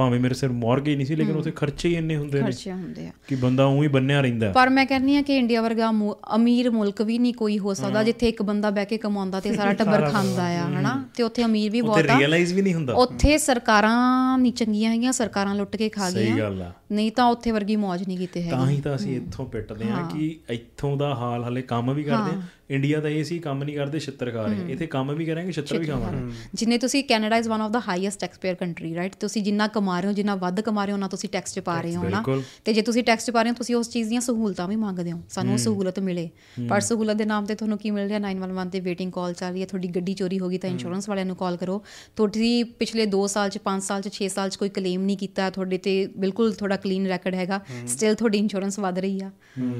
ਭਾਵੇਂ 0.00 0.18
ਮੇਰੇ 0.20 0.34
ਸਿਰ 0.34 0.50
ਮੌਰਗੇਜ 0.52 0.96
ਨਹੀਂ 0.96 1.06
ਸੀ 1.06 1.16
ਲੇਕਿਨ 1.16 1.36
ਉੱਥੇ 1.36 1.50
ਖਰਚੇ 1.50 1.88
ਹੀ 1.88 1.94
ਇੰਨੇ 1.94 2.16
ਹੁੰਦੇ 2.16 2.38
ਨੇ 2.38 2.44
ਖਰਚੇ 2.44 2.72
ਹੁੰਦੇ 2.72 3.06
ਆ। 3.06 3.10
ਕਿ 3.28 3.34
ਬੰਦਾ 3.34 3.64
ਉਹੀ 3.66 3.88
ਬੰਨਿਆ 3.88 4.20
ਰਹਿੰਦਾ 4.20 4.50
ਪਰ 4.52 4.68
ਮੈਂ 4.70 4.84
ਕਹਿੰਦੀ 4.86 5.16
ਆ 5.16 5.22
ਕਿ 5.22 5.36
ਇੰਡੀਆ 5.36 5.62
ਵਰਗਾ 5.62 5.90
ਅਮੀਰ 6.36 6.70
ਮੁਲਕ 6.70 7.02
ਵੀ 7.02 7.18
ਨਹੀਂ 7.18 7.34
ਕੋਈ 7.34 7.58
ਹੋ 7.58 7.74
ਸਕਦਾ 7.74 8.02
ਜਿੱਥੇ 8.02 8.28
ਇੱਕ 8.28 8.42
ਬੰਦਾ 8.42 8.70
ਬਹਿ 8.70 8.84
ਕੇ 8.84 8.96
ਕਮਾਉਂਦਾ 8.98 9.40
ਤੇ 9.40 9.52
ਸਾਰਾ 9.54 9.72
ਟੱਬਰ 9.80 10.08
ਖਾਂਦਾ 10.10 10.42
ਆ 10.56 10.66
ਹਨਾ? 10.70 10.94
ਤੇ 11.14 11.22
ਉੱਥੇ 11.22 11.44
ਅਮੀਰ 11.44 11.70
ਵੀ 11.70 11.80
ਉੱਥੇ 11.80 11.88
ਬਹੁਤ 12.02 12.10
ਆ 12.10 12.18
ਰੀਅਲਾਈਜ਼ 12.18 12.54
ਵੀ 12.54 12.62
ਨਹੀਂ 12.62 12.74
ਹੁੰਦਾ। 12.74 12.94
ਉੱਥੇ 12.94 13.36
ਸਰਕਾਰਾਂ 13.38 14.38
ਨਹੀਂ 14.38 14.52
ਚੰਗੀਆਂ 14.52 14.90
ਹੈਗੀਆਂ 14.90 15.12
ਸਰਕਾਰਾਂ 15.12 15.54
ਲੁੱਟ 15.54 15.76
ਕੇ 15.76 15.88
ਖਾ 15.88 16.10
ਸਹੀ 16.10 16.24
ਗਈਆਂ। 16.24 16.36
ਗੱਲ 16.38 16.62
ਆ। 16.62 16.72
ਨਹੀਂ 16.92 17.10
ਤਾਂ 17.12 17.24
ਉੱਥੇ 17.26 17.50
ਵਰਗੀ 17.50 17.76
ਮੌਜ 17.76 18.02
ਨਹੀਂ 18.06 18.18
ਕੀਤੇ 18.18 18.42
ਤਾਂ 18.50 18.60
ਹੈਗੀ। 18.60 18.76
ਹੀ 18.76 18.80
ਤਾਂ 18.80 18.94
ਅਸੀਂ 18.94 19.16
ਇੱਥੋਂ 19.16 19.46
ਪਿੱਟਦੇ 19.46 19.90
ਹਾਂ 19.90 20.08
ਕਿ 20.10 20.38
ਇੱਥੋਂ 20.50 20.96
ਦਾ 20.96 21.14
ਹਾਲ 21.14 21.44
ਹਲੇ 21.44 21.62
ਕੰਮ 21.62 21.92
ਵੀ 21.92 22.04
ਕਰਦੇ 22.04 22.36
ਆ 22.36 22.40
ਇੰਡੀਆ 22.70 23.00
ਦਾ 23.00 23.08
ਇਹ 23.08 23.24
ਸੀ 23.24 23.38
ਕੰਮ 23.38 23.64
ਨਹੀਂ 23.64 23.76
ਕਰਦੇ 23.76 23.98
ਛਿੱਤਰ 23.98 24.30
ਖਾ 24.30 24.46
ਰਹੇ 24.46 24.72
ਇੱਥੇ 24.72 24.86
ਕੰਮ 24.86 25.14
ਵੀ 25.14 25.24
ਕਰਾਂਗੇ 25.24 25.52
ਛਿੱਤਰ 25.52 25.78
ਵੀ 25.78 25.86
ਖਾਵਾਂਗੇ। 25.86 26.32
ਜਿੰਨੇ 26.54 26.78
ਤੁਸੀਂ 26.78 27.04
Canada 27.04 27.36
is 27.36 27.48
one 27.48 27.60
of 27.60 27.70
the 27.70 27.80
highest 27.88 28.20
taxpayer 28.20 28.54
country 28.54 28.94
right 28.94 29.14
ਤੁਸੀਂ 29.14 29.42
ਜਿੰਨਾ 29.42 29.66
ਕਮਾ 29.66 30.00
ਰਹੇ 30.00 30.08
ਹੋ 30.08 30.12
ਜਿੰਨਾ 30.12 30.34
ਵੱਧ 30.34 30.60
ਕਮਾ 30.60 30.84
ਰਹੇ 30.84 30.92
ਹੋ 30.92 30.96
ਉਹਨਾਂ 30.96 31.08
ਤੁਸੀਂ 31.08 31.28
ਟੈਕਸ 31.28 31.54
ਚ 31.54 31.60
ਪਾ 31.60 31.80
ਰਹੇ 31.80 31.96
ਹੋ 31.96 32.08
ਨਾ। 32.08 32.22
ਤੇ 32.64 32.72
ਜੇ 32.72 32.82
ਤੁਸੀਂ 32.82 33.04
ਟੈਕਸ 33.04 33.26
ਚ 33.26 33.30
ਪਾ 33.30 33.42
ਰਹੇ 33.42 33.50
ਹੋ 33.50 33.54
ਤੁਸੀਂ 33.54 33.76
ਉਸ 33.76 33.90
ਚੀਜ਼ 33.90 34.08
ਦੀਆਂ 34.08 34.20
ਸਹੂਲਤਾਂ 34.20 34.68
ਵੀ 34.68 34.76
ਮੰਗਦੇ 34.76 35.12
ਹੋ। 35.12 35.20
ਸਾਨੂੰ 35.28 35.52
ਉਹ 35.52 35.58
ਸਹੂਲਤ 35.58 35.98
ਮਿਲੇ। 35.98 36.28
ਪਰ 36.68 36.80
ਸਹੂਲਤ 36.80 37.16
ਦੇ 37.16 37.24
ਨਾਮ 37.24 37.44
ਤੇ 37.44 37.54
ਤੁਹਾਨੂੰ 37.54 37.78
ਕੀ 37.78 37.90
ਮਿਲ 37.90 38.08
ਰਿਹਾ? 38.08 38.18
911 38.18 38.70
ਤੇ 38.70 38.80
ਵੇਟਿੰਗ 38.80 39.12
ਕਾਲ 39.12 39.34
ਚੱਲ 39.34 39.52
ਰਹੀ 39.52 39.60
ਹੈ 39.60 39.66
ਤੁਹਾਡੀ 39.66 39.88
ਗੱਡੀ 39.88 40.14
ਚੋਰੀ 40.14 40.38
ਹੋ 40.38 40.48
ਗਈ 40.48 40.58
ਤਾਂ 40.58 40.70
ਇੰਸ਼ੋਰੈਂਸ 40.70 41.08
ਵਾਲਿਆਂ 41.08 41.26
ਨੂੰ 41.26 41.36
ਕਾਲ 41.36 41.56
ਕਰੋ। 41.56 41.82
ਤੁਸੀਂ 42.16 42.64
ਪਿਛਲੇ 42.78 43.06
2 43.06 43.26
ਸਾਲ 43.26 43.50
ਚ 43.50 43.58
5 43.64 43.84
ਸਾਲ 43.84 44.02
ਚ 44.02 44.12
6 44.14 44.28
ਸਾਲ 44.28 44.50
ਚ 44.50 44.56
ਕੋਈ 44.56 44.68
ਕਲੇਮ 44.68 45.02
ਨਹੀਂ 45.02 45.16
ਕੀਤਾ 45.16 45.50
ਤੁਹਾਡੇ 45.50 45.78
ਤੇ 45.78 45.94
ਬਿਲਕੁਲ 46.16 46.52
ਤੁਹਾਡਾ 46.52 46.76
ਕਲੀਨ 46.76 47.06
ਰੈਕੋਰਡ 47.06 47.34
ਹੈਗਾ। 47.34 47.60
ਸਟਿਲ 47.86 48.14
ਤੁਹਾਡੀ 48.14 48.38
ਇੰਸ਼ੋਰੈਂਸ 48.38 48.78
ਵਧ 48.78 48.98
ਰਹੀ 48.98 49.20
ਆ। 49.20 49.30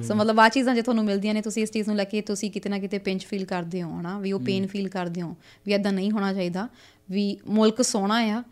ਸੋ 0.02 0.14
ਮਤਲਬ 0.14 0.40
ਆ 0.40 0.48
ਚੀਜ਼ਾਂ 0.48 0.74
ਜੇ 0.74 0.82
ਤੁਹਾਨੂੰ 0.82 1.04
ਮਿਲਦੀਆਂ 1.04 1.34
ਨੇ 1.34 1.40
ਤੁਸੀਂ 1.40 1.62
ਇਸ 1.62 1.70
ਚੀਜ਼ 1.70 1.88
ਨੂੰ 1.88 1.96
ਲੈ 1.96 2.04
ਕੇ 2.04 2.20
ਤੁਸੀਂ 2.20 2.50
ਕਿਤੇ 2.50 2.68
ਨਾ 2.70 2.78
ਕਿਤੇ 2.80 2.98
ਪਿੰਚ 2.98 3.26
ਫੀਲ 3.26 3.44
ਕਰਦੇ 3.44 3.82
ਹੋ 3.82 4.00
ਹਨਾ 4.00 4.18
ਵੀ 4.18 4.32
ਉਹ 4.32 4.40
ਪੇਨ 4.40 4.66
ਫੀਲ 4.66 4.88
ਕਰਦੇ 4.88 5.22
ਹੋ 5.22 5.36
ਵੀ 5.66 5.74
ਇਦਾਂ 5.74 5.92
ਨਹੀਂ 5.92 6.10
ਹੋਣਾ 6.10 6.32
ਚਾਹੀਦਾ 6.32 6.68
ਵੀ 7.10 7.36
ਮੁਲਕ 7.48 7.82
ਸੋਹਣਾ 7.82 8.18
ਆ 8.38 8.42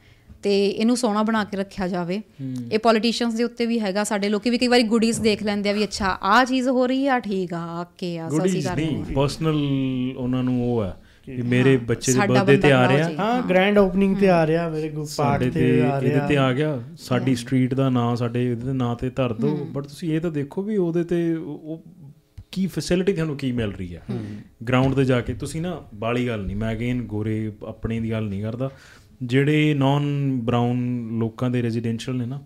ਤੇ 0.43 0.53
ਇਹਨੂੰ 0.67 0.97
ਸੋਹਣਾ 0.97 1.23
ਬਣਾ 1.23 1.43
ਕੇ 1.45 1.57
ਰੱਖਿਆ 1.57 1.87
ਜਾਵੇ। 1.89 2.21
ਇਹ 2.73 2.79
ਪੋਲੀਟੀਸ਼ੀਅਨਸ 2.79 3.35
ਦੇ 3.35 3.45
ਉੱਤੇ 3.45 3.67
ਵੀ 3.67 3.79
ਹੈਗਾ 3.81 4.05
ਸਾਡੇ 4.05 4.29
ਲੋਕੀ 4.29 4.51
ਵੀ 4.51 4.59
ਕਈ 4.59 4.67
ਵਾਰੀ 4.67 4.83
ਗੁੱਡੀਜ਼ 4.83 5.21
ਦੇਖ 5.21 5.43
ਲੈਂਦੇ 5.43 5.71
ਆ 5.71 5.73
ਵੀ 5.73 5.85
ਅੱਛਾ 5.85 6.19
ਆਹ 6.23 6.45
ਚੀਜ਼ 6.45 6.69
ਹੋ 6.69 6.87
ਰਹੀ 6.87 7.07
ਆ 7.07 7.19
ਠੀਕ 7.19 7.55
ਆ 7.55 7.81
ਓਕੇ 7.81 8.19
ਆ 8.19 8.29
ਸੋ 8.29 8.37
ਅਸੀਂ 8.37 8.41
ਗੁੱਡੀਜ਼ 8.41 8.67
ਕਰ 8.69 8.77
ਰਹੇ 8.77 9.15
ਪਰਸਨਲ 9.15 9.57
ਉਹਨਾਂ 10.17 10.43
ਨੂੰ 10.45 10.73
ਉਹ 10.73 10.83
ਹੈ। 10.85 10.97
ਕਿ 11.25 11.43
ਮੇਰੇ 11.43 11.77
ਬੱਚੇ 11.77 12.13
ਦੇ 12.13 12.19
ਬਰਥਡੇ 12.27 12.57
ਤੇ 12.57 12.73
ਆ 12.73 12.87
ਰਿਹਾ। 12.89 13.09
ਹਾਂ 13.19 13.43
ਗ੍ਰੈਂਡ 13.43 13.79
ਓਪਨਿੰਗ 13.79 14.17
ਤੇ 14.17 14.29
ਆ 14.29 14.47
ਰਿਹਾ 14.47 14.69
ਮੇਰੇ 14.69 14.89
ਗੁੱਪ 14.89 15.09
ਪਾਰਟ 15.17 15.41
ਸਾਡੇ 15.43 15.51
ਤੇ 15.51 15.81
ਆ 15.83 15.97
ਇਹਦੇ 15.97 16.11
ਰਿਹਾ। 16.11 16.27
ਤੇ 16.29 16.37
ਆ 16.37 16.53
ਗਿਆ 16.53 16.79
ਸਾਡੀ 16.99 17.35
ਸਟਰੀਟ 17.35 17.75
ਦਾ 17.75 17.89
ਨਾਂ 17.91 18.15
ਸਾਡੇ 18.17 18.51
ਇਹਦੇ 18.51 18.73
ਨਾਂ 18.73 18.95
ਤੇ 18.97 19.11
ਧਰ 19.11 19.33
ਦਿਓ 19.33 19.57
ਬਟ 19.73 19.87
ਤੁਸੀਂ 19.87 20.15
ਇਹ 20.15 20.21
ਤਾਂ 20.21 20.31
ਦੇਖੋ 20.31 20.63
ਵੀ 20.63 20.77
ਉਹਦੇ 20.77 21.05
ਤੇ 21.05 21.35
ਉਹ 21.35 21.83
ਕੀ 22.59 22.67
ਫੈਸਿਲਿਟੀ 22.67 23.13
ਤੁਹਾਨੂੰ 23.13 23.37
ਕੀ 23.37 23.51
ਮਿਲ 23.53 23.73
ਰਹੀ 23.73 23.95
ਹੈ? 23.97 24.03
ਗਰਾਊਂਡ 24.69 24.95
ਤੇ 24.95 25.05
ਜਾ 25.05 25.21
ਕੇ 25.21 25.35
ਤੁਸੀਂ 25.35 25.61
ਨਾ 25.63 25.73
ਬਾਲੀ 25.95 26.27
ਗੱਲ 26.29 26.45
ਨਹੀਂ 26.45 26.57
ਮੈਂ 26.57 26.73
ਅਗੇਨ 26.73 27.03
ਗੋਰੇ 27.07 27.37
ਆਪਣੇ 27.69 27.99
ਦੀ 28.01 28.11
ਗੱਲ 28.11 28.25
ਨਹੀਂ 28.25 28.43
ਕਰਦਾ। 28.43 28.71
ਜਿਹੜੇ 29.25 29.75
ਨਾਨ 29.75 30.07
ਬ੍ਰਾਊਨ 30.41 30.79
ਲੋਕਾਂ 31.19 31.51
ਦੇ 31.51 31.63
ਰੈਜ਼ੀਡੈਂਸ਼ੀਅਲ 31.63 32.17
ਨੇ 32.17 32.27
ਨਾ 32.27 32.41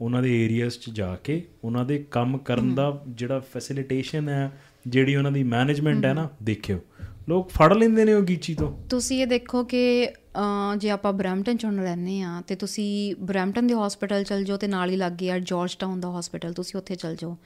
ਉਹਨਾਂ 0.00 0.22
ਦੇ 0.22 0.44
ਏਰੀਆਸ 0.44 0.78
'ਚ 0.78 0.90
ਜਾ 0.90 1.14
ਕੇ 1.24 1.42
ਉਹਨਾਂ 1.64 1.84
ਦੇ 1.84 1.98
ਕੰਮ 2.10 2.38
ਕਰਨ 2.38 2.74
ਦਾ 2.74 2.86
ਜਿਹੜਾ 3.08 3.38
ਫੈਸਿਲਿਟੇਸ਼ਨ 3.52 4.28
ਹੈ 4.28 4.50
ਜਿਹੜੀ 4.86 5.16
ਉਹਨਾਂ 5.16 5.32
ਦੀ 5.32 5.42
ਮੈਨੇਜਮੈਂਟ 5.42 6.04
ਹੈ 6.04 6.12
ਨਾ 6.14 6.28
ਦੇਖਿਓ। 6.42 6.80
ਲੋਕ 7.28 7.50
ਫੜ 7.50 7.72
ਲੈਂਦੇ 7.72 8.04
ਨੇ 8.04 8.14
ਉਹ 8.14 8.22
ਗੀਚੀ 8.22 8.54
ਤੋਂ। 8.54 8.70
ਤੁਸੀਂ 8.90 9.20
ਇਹ 9.22 9.26
ਦੇਖੋ 9.26 9.62
ਕਿ 9.64 9.82
ਜੇ 10.78 10.90
ਆਪਾਂ 10.90 11.12
ਬਰੈਂਪਟਨ 11.12 11.56
ਚ 11.56 11.64
ਹੁਣ 11.64 11.78
ਰਹਿੰਦੇ 11.80 12.20
ਆ 12.20 12.40
ਤੇ 12.46 12.54
ਤੁਸੀਂ 12.54 13.14
ਬਰੈਂਪਟਨ 13.20 13.66
ਦੇ 13.66 13.74
ਹਸਪੀਟਲ 13.76 14.24
ਚਲ 14.24 14.44
ਜਾਓ 14.44 14.56
ਤੇ 14.56 14.68
ਨਾਲ 14.68 14.90
ਹੀ 14.90 14.96
ਲੱਗੇ 14.96 15.30
ਆ 15.30 15.38
ਜਾਰਜ 15.38 15.76
ਟਾਊਨ 15.78 16.00
ਦਾ 16.00 16.18
ਹਸਪੀਟਲ 16.18 16.52
ਤੁਸੀਂ 16.52 16.78
ਉੱਥੇ 16.80 16.94
ਚਲ 16.94 17.16
ਜਾਓ। 17.16 17.36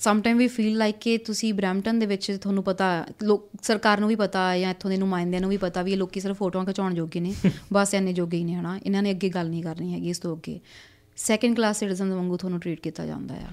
Some 0.00 0.20
time 0.20 0.38
we 0.38 0.46
feel 0.48 0.78
like 0.78 0.96
ਕਿ 0.96 1.18
ਤੁਸੀਂ 1.18 1.54
ਬਰੈਂਪਟਨ 1.54 1.98
ਦੇ 1.98 2.06
ਵਿੱਚ 2.06 2.38
ਤੁਹਾਨੂੰ 2.42 2.64
ਪਤਾ 2.64 3.06
ਲੋਕ 3.22 3.48
ਸਰਕਾਰ 3.62 4.00
ਨੂੰ 4.00 4.08
ਵੀ 4.08 4.14
ਪਤਾ 4.14 4.52
ਹੈ 4.52 4.58
ਜਾਂ 4.58 4.70
ਇੱਥੋਂ 4.70 4.90
ਦੇ 4.90 4.96
ਨੁਮਾਇੰਦਿਆਂ 4.96 5.40
ਨੂੰ 5.40 5.50
ਵੀ 5.50 5.56
ਪਤਾ 5.56 5.82
ਵੀ 5.82 5.92
ਇਹ 5.92 5.96
ਲੋਕੀ 5.96 6.20
ਸਿਰਫ 6.20 6.36
ਫੋਟੋਆਂ 6.36 6.64
ਖਿਚਾਉਣ 6.64 6.94
ਜੋਗੇ 6.94 7.20
ਨੇ 7.20 7.34
ਬਸ 7.72 7.94
ਇੰਨੇ 7.94 8.12
ਜੋਗੇ 8.12 8.36
ਹੀ 8.38 8.44
ਨੇ 8.44 8.54
ਹਨਾ? 8.54 8.80
ਇਹਨਾਂ 8.86 9.02
ਨੇ 9.02 9.10
ਅੱਗੇ 9.10 9.28
ਗੱਲ 9.28 9.48
ਨਹੀਂ 9.48 9.62
ਕਰਨੀ 9.62 9.94
ਹੈਗੀ 9.94 10.08
ਇਸ 10.08 10.18
ਤੋਂ 10.18 10.36
ਅੱਗੇ। 10.36 10.60
ਸੈਕੰਡ 11.16 11.56
ਕਲਾਸ 11.56 11.78
ਸਿਟੀਜ਼ਨ 11.78 12.12
ਵਾਂਗੂ 12.14 12.36
ਤੁਹਾਨੂੰ 12.36 12.60
ਟ੍ਰੀਟ 12.60 12.80
ਕੀਤਾ 12.80 13.06
ਜਾਂਦਾ 13.06 13.34
ਆ। 13.34 13.48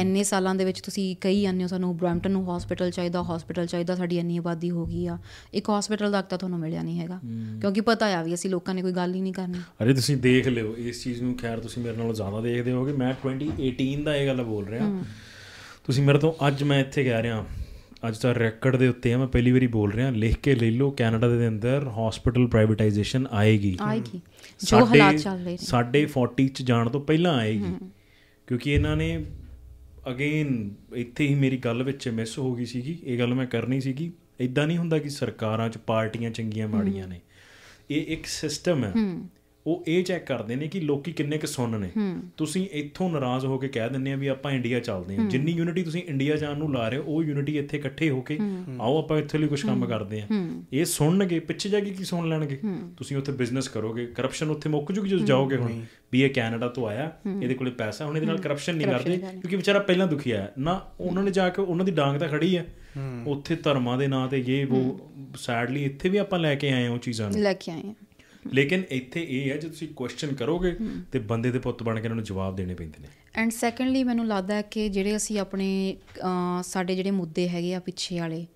ਇੰਨੇ 0.00 0.22
ਸਾਲਾਂ 0.22 0.54
ਦੇ 0.54 0.64
ਵਿੱਚ 0.64 0.80
ਤੁਸੀਂ 0.80 1.16
ਕਈ 1.20 1.42
ਜਾਂਦੇ 1.42 1.62
ਹੋ 1.62 1.68
ਸਾਨੂੰ 1.68 1.96
ਬਰੈਂਪਟਨ 1.96 2.30
ਨੂੰ 2.30 2.56
ਹਸਪੀਟਲ 2.56 2.90
ਚਾਹੀਦਾ 2.90 3.22
ਹਸਪੀਟਲ 3.22 3.66
ਚਾਹੀਦਾ 3.66 3.94
ਸਾਡੀ 3.94 4.18
ਇੰਨੀ 4.18 4.36
ਆਬਾਦੀ 4.38 4.70
ਹੋ 4.70 4.86
ਗਈ 4.86 5.06
ਆ। 5.06 5.18
ਇੱਕ 5.54 5.70
ਹਸਪੀਟਲ 5.70 6.12
ਤੱਕ 6.12 6.26
ਤਾਂ 6.26 6.38
ਤੁਹਾਨੂੰ 6.38 6.58
ਮਿਲਿਆ 6.58 6.82
ਨਹੀਂ 6.82 7.00
ਹੈਗਾ। 7.00 7.20
ਕਿਉਂਕਿ 7.60 7.80
ਪਤਾ 7.80 8.06
ਆ 8.06 8.22
ਵੀ 8.22 8.34
ਅਸੀਂ 8.34 8.50
ਲੋਕਾਂ 8.50 8.74
ਨੇ 8.74 8.82
ਕੋਈ 8.82 8.92
ਗੱਲ 8.92 9.14
ਹੀ 9.14 9.20
ਨਹੀਂ 9.20 9.32
ਕਰਨੀ। 9.32 9.58
ਅਰੇ 9.82 9.94
ਤੁਸੀਂ 9.94 10.16
ਦੇਖ 10.16 10.48
ਲਿਓ 10.48 10.74
ਇਸ 10.76 11.04
ਚੀਜ਼ 11.04 11.22
ਨੂੰ 11.22 11.36
ਖੈਰ 11.36 11.60
ਤੁਸੀਂ 11.60 11.82
ਮੇਰੇ 11.82 11.96
ਨਾਲੋਂ 11.96 12.14
ਜ਼ਿਆਦਾ 12.14 12.40
ਦੇਖਦੇ 12.40 12.72
ਹੋਗੇ 12.72 12.92
ਮੈਂ 12.92 13.14
2018 13.26 14.02
ਦਾ 14.04 14.16
ਇਹ 14.16 14.26
ਗੱਲ 14.26 14.42
ਬੋਲ 14.42 14.66
ਰਿਹਾ। 14.66 15.04
ਤੁਸੀਂ 15.84 16.04
ਮੇਰੇ 16.04 16.18
ਤੋਂ 16.18 16.48
ਅੱਜ 16.48 16.62
ਮੈਂ 16.62 16.80
ਇੱਥੇ 16.80 17.04
ਕਹਿ 17.04 17.22
ਰਿਹਾ 17.22 17.46
ਅੱਜ 18.08 18.18
ਦਾ 18.22 18.32
ਰੈਕੋਰਡ 18.32 18.76
ਦੇ 18.76 18.88
ਉੱਤੇ 18.88 19.12
ਆ 19.12 19.18
ਮੈਂ 19.18 19.26
ਪਹਿਲੀ 19.26 19.52
ਵਾਰੀ 19.52 19.66
ਬੋਲ 19.66 19.92
ਰਿਹਾ 19.92 20.10
ਲਿਖ 20.10 20.38
ਕੇ 20.38 20.54
ਲੈ 20.54 20.70
ਲਓ 20.70 20.90
ਕੈਨੇਡਾ 20.90 21.28
ਦੇ 21.28 21.48
ਅੰਦਰ 21.48 21.88
ਹਸਪੀਟਲ 21.88 22.46
ਪ੍ਰਾਈਵੇਟਾਈਜੇਸ਼ਨ 22.46 23.26
ਆਏਗੀ। 23.30 23.76
ਆਏਗੀ। 23.80 24.20
ਜੋ 24.64 24.86
ਹਾਲਾਤ 24.86 25.14
ਚੱਲ 25.14 25.36
ਰਹੇ 25.36 25.52
ਨੇ। 25.52 25.56
ਸਾਡੇ 25.56 26.06
40 26.06 26.48
ਚ 26.48 26.62
ਜਾਣ 26.62 26.90
ਤੋਂ 26.90 27.00
ਪਹਿਲਾਂ 27.00 27.34
ਆਏਗੀ। 27.34 27.74
ਕਿਉਂਕਿ 28.46 28.72
ਇਹਨਾਂ 28.72 28.96
ਨੇ 28.96 29.24
ਅਗੇਨ 30.10 30.74
ਇੱਥੇ 30.94 31.26
ਹੀ 31.26 31.34
ਮੇਰੀ 31.34 31.56
ਗੱਲ 31.56 31.82
ਵਿੱਚ 31.82 32.08
ਮਿਸ 32.08 32.38
ਹੋ 32.38 32.54
ਗਈ 32.54 32.64
ਸੀਗੀ 32.64 32.98
ਇਹ 33.04 33.18
ਗੱਲ 33.18 33.34
ਮੈਂ 33.34 33.46
ਕਰਨੀ 33.46 33.80
ਸੀਗੀ। 33.80 34.12
ਇਦਾਂ 34.40 34.66
ਨਹੀਂ 34.66 34.78
ਹੁੰਦਾ 34.78 34.98
ਕਿ 34.98 35.08
ਸਰਕਾਰਾਂ 35.08 35.68
'ਚ 35.68 35.78
ਪਾਰਟੀਆਂ 35.78 36.30
ਚੰਗੀਆਂ 36.30 36.68
ਮਾੜੀਆਂ 36.68 37.08
ਨੇ। 37.08 37.20
ਇਹ 37.90 38.02
ਇੱਕ 38.06 38.26
ਸਿਸਟਮ 38.26 38.84
ਹੈ। 38.84 38.92
ਉਹ 39.66 39.84
ਇਹ 39.88 40.02
ਚੈੱਕ 40.04 40.24
ਕਰਦੇ 40.26 40.56
ਨੇ 40.56 40.66
ਕਿ 40.68 40.80
ਲੋਕੀ 40.80 41.12
ਕਿੰਨੇ 41.12 41.36
ਕੁ 41.38 41.46
ਸੁਣ 41.46 41.78
ਨੇ। 41.80 41.90
ਤੁਸੀਂ 42.36 42.66
ਇੱਥੋਂ 42.72 43.08
ਨਾਰਾਜ਼ 43.10 43.44
ਹੋ 43.46 43.58
ਕੇ 43.58 43.68
ਕਹਿ 43.68 43.88
ਦਿੰਦੇ 43.90 44.12
ਆ 44.12 44.16
ਵੀ 44.16 44.26
ਆਪਾਂ 44.26 44.52
ਇੰਡੀਆ 44.52 44.80
ਚੱਲਦੇ 44.80 45.16
ਹਾਂ। 45.16 45.24
ਜਿੰਨੀ 45.24 45.52
ਯੂਨਿਟੀ 45.52 45.82
ਤੁਸੀਂ 45.82 46.02
ਇੰਡੀਆ 46.08 46.36
ਜਾਣ 46.36 46.58
ਨੂੰ 46.58 46.72
ਲਾ 46.72 46.88
ਰਹੇ 46.88 46.98
ਹੋ 46.98 47.04
ਉਹ 47.06 47.22
ਯੂਨਿਟੀ 47.24 47.56
ਇੱਥੇ 47.58 47.76
ਇਕੱਠੇ 47.78 48.10
ਹੋ 48.10 48.20
ਕੇ 48.20 48.38
ਆਓ 48.80 48.98
ਆਪਾਂ 48.98 49.18
ਇੱਥੇ 49.18 49.38
ਲਈ 49.38 49.48
ਕੁਝ 49.48 49.60
ਕੰਮ 49.62 49.86
ਕਰਦੇ 49.86 50.20
ਆ 50.20 50.26
ਇਹ 50.72 50.84
ਸੁਣਨਗੇ 50.84 51.38
ਪਿੱਛੇ 51.40 51.68
ਜਾ 51.68 51.80
ਕੇ 51.80 51.90
ਕੀ 51.90 52.04
ਸੁਣ 52.04 52.28
ਲੈਣਗੇ? 52.28 52.58
ਤੁਸੀਂ 52.96 53.16
ਉੱਥੇ 53.16 53.32
ਬਿਜ਼ਨਸ 53.32 53.68
ਕਰੋਗੇ 53.68 54.06
ਕਰਪਸ਼ਨ 54.06 54.50
ਉੱਥੇ 54.50 54.68
ਮੁੱਕ 54.68 54.92
ਜੂਗੀ 54.92 55.10
ਜਦੋਂ 55.10 55.26
ਜਾਓਗੇ 55.26 55.56
ਹੁਣ 55.56 55.80
ਵੀ 56.12 56.22
ਇਹ 56.22 56.30
ਕੈਨੇਡਾ 56.30 56.68
ਤੋਂ 56.68 56.86
ਆਇਆ 56.88 57.10
ਇਹਦੇ 57.42 57.54
ਕੋਲੇ 57.54 57.70
ਪੈਸਾ 57.70 58.04
ਹੁਣ 58.06 58.16
ਇਹਦੇ 58.16 58.26
ਨਾਲ 58.26 58.38
ਕਰਪਸ਼ਨ 58.38 58.76
ਨਹੀਂ 58.76 58.86
ਕਰਦੇ 58.88 59.16
ਕਿਉਂਕਿ 59.16 59.56
ਵਿਚਾਰਾ 59.56 59.78
ਪਹਿਲਾਂ 59.80 60.06
ਦੁਖੀ 60.06 60.30
ਆਇਆ। 60.30 60.48
ਨਾ 60.58 60.80
ਉਹਨਾਂ 61.00 61.22
ਨੇ 61.22 61.30
ਜਾ 61.30 61.48
ਕੇ 61.48 61.62
ਉਹਨਾਂ 61.62 61.84
ਦੀ 61.84 61.92
ਡਾਂਗ 61.92 62.18
ਤਾਂ 62.20 62.28
ਖੜੀ 62.28 62.56
ਹੈ। 62.56 62.66
ਉੱਥੇ 63.26 63.54
ਧਰਮਾਂ 63.56 63.96
ਦੇ 63.98 64.06
ਨਾਂ 64.08 64.26
ਤੇ 64.28 64.42
ਇਹ 64.48 64.66
ਉਹ 64.66 65.34
ਸੈਡਲੀ 65.36 65.84
ਇੱਥੇ 65.84 66.08
ਵੀ 66.08 66.18
ਆਪਾਂ 66.18 66.38
ਲੈ 66.38 66.54
ਕੇ 66.54 66.70
ਆਏ 66.72 66.84
ਹਾਂ 66.84 66.90
ਉਹ 66.90 66.98
ਚੀਜ਼ਾਂ 66.98 67.30
ਨੂੰ। 67.30 67.40
ਲੈ 67.40 67.52
ਕੇ 67.54 67.70
ਆਏ 67.72 67.88
ਆ 67.90 67.94
ਲੇਕਿਨ 68.52 68.82
ਇੱਥੇ 68.90 69.26
ਇਹ 69.30 69.50
ਹੈ 69.50 69.56
ਜੇ 69.56 69.68
ਤੁਸੀਂ 69.68 69.88
ਕੁਐਸਚਨ 69.88 70.34
ਕਰੋਗੇ 70.34 70.76
ਤੇ 71.12 71.18
ਬੰਦੇ 71.18 71.50
ਦੇ 71.50 71.58
ਪੁੱਤ 71.58 71.82
ਬਣ 71.82 71.94
ਕੇ 71.94 72.04
ਇਹਨਾਂ 72.04 72.16
ਨੂੰ 72.16 72.24
ਜਵਾਬ 72.24 72.56
ਦੇਣੇ 72.56 72.74
ਪੈਂਦੇ 72.74 73.02
ਨੇ। 73.02 73.08
ਐਂਡ 73.34 73.50
ਸੈਕੰਡਲੀ 73.50 74.04
ਮੈਨੂੰ 74.04 74.26
ਲੱਗਦਾ 74.26 74.54
ਹੈ 74.54 74.62
ਕਿ 74.62 74.88
ਜਿਹੜੇ 74.88 75.16
ਅਸੀਂ 75.16 75.38
ਆਪਣੇ 75.40 75.96
ਸਾਡੇ 76.62 76.94
ਜਿਹੜੇ 76.96 77.10
ਮੁੱਦੇ 77.10 77.48
ਹੈਗੇ 77.48 77.74
ਆ 77.74 77.80
ਪਿੱਛੇ 77.80 78.20
ਵਾਲੇ 78.20 78.46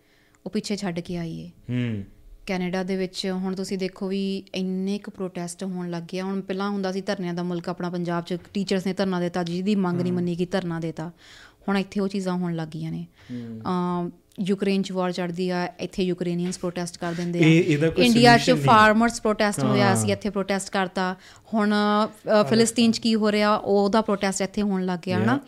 ਉਹ 0.46 0.50
ਪਿੱਛੇ 0.50 0.76
ਛੱਡ 0.76 1.00
ਕੇ 1.00 1.16
ਆਈਏ। 1.16 1.50
ਹੂੰ। 1.70 2.04
ਕੈਨੇਡਾ 2.46 2.82
ਦੇ 2.82 2.96
ਵਿੱਚ 2.96 3.26
ਹੁਣ 3.26 3.54
ਤੁਸੀਂ 3.54 3.78
ਦੇਖੋ 3.78 4.08
ਵੀ 4.08 4.42
ਇੰਨੇ 4.54 4.98
ਕੁ 4.98 5.10
ਪ੍ਰੋਟੈਸਟ 5.10 5.64
ਹੋਣ 5.64 5.90
ਲੱਗ 5.90 6.02
ਗਿਆ 6.12 6.24
ਹੁਣ 6.24 6.40
ਪਹਿਲਾਂ 6.40 6.70
ਹੁੰਦਾ 6.70 6.92
ਸੀ 6.92 7.00
ਧਰਨਿਆਂ 7.00 7.34
ਦਾ 7.34 7.42
ਮੁਲਕ 7.42 7.68
ਆਪਣਾ 7.68 7.90
ਪੰਜਾਬ 7.90 8.24
'ਚ 8.24 8.36
ਟੀਚਰਸ 8.54 8.86
ਨੇ 8.86 8.92
ਧਰਨਾ 8.92 9.20
ਦਿੱਤਾ 9.20 9.42
ਜਿਹਦੀ 9.42 9.74
ਮੰਗ 9.74 10.00
ਨਹੀਂ 10.00 10.12
ਮੰਨੀ 10.12 10.38
ਗਈ 10.38 10.46
ਧਰਨਾ 10.46 10.80
ਦਿੱਤਾ। 10.80 11.10
ਹੁਣ 11.68 11.78
ਇੱਥੇ 11.78 12.00
ਉਹ 12.00 12.08
ਚੀਜ਼ਾਂ 12.08 12.34
ਹੋਣ 12.34 12.54
ਲੱਗ 12.56 12.68
ਗਈਆਂ 12.68 12.92
ਨੇ। 12.92 13.06
ਯੂਕਰੇਨ 14.46 14.82
'ਚ 14.82 14.92
ਵਾਰ 14.92 15.12
ਚੜਦੀ 15.12 15.48
ਆ 15.50 15.64
ਇੱਥੇ 15.80 16.02
ਯੂਕਰੇਨੀਅਨਸ 16.02 16.58
ਪ੍ਰੋਟੈਸਟ 16.58 16.98
ਕਰ 16.98 17.12
ਦਿੰਦੇ 17.14 17.38
ਕੋਈ 17.96 18.06
ਇੰਡੀਆ 18.06 18.36
'ਚ। 18.38 18.50
ਫਾਰਮਰਸ 18.64 19.20
ਪ੍ਰੋਟੈਸਟ 19.20 19.64
ਹੋਇਆ 19.64 19.92
ਅਸੀਂ 19.94 20.12
ਇੱਥੇ 20.12 20.30
ਪ੍ਰੋਟੈਸਟ 20.30 20.70
ਕਰਤਾ। 20.72 21.14
ਹੁਣ 21.54 21.74
ਫਿਲਿਸਤੀਨ 22.48 22.92
'ਚ 22.92 22.98
ਕੀ 22.98 23.14
ਹੋ 23.14 23.32
ਰਿਹਾ 23.32 23.54
ਉਹਦਾ 23.56 24.00
ਪ੍ਰੋਟੈਸਟ 24.02 24.42
ਇੱਥੇ 24.42 24.62
ਹੋਣ 24.62 24.84
ਲੱਗ 24.86 24.98
ਗਿਆ 25.06 25.18
ਹਨਾ? 25.18 25.38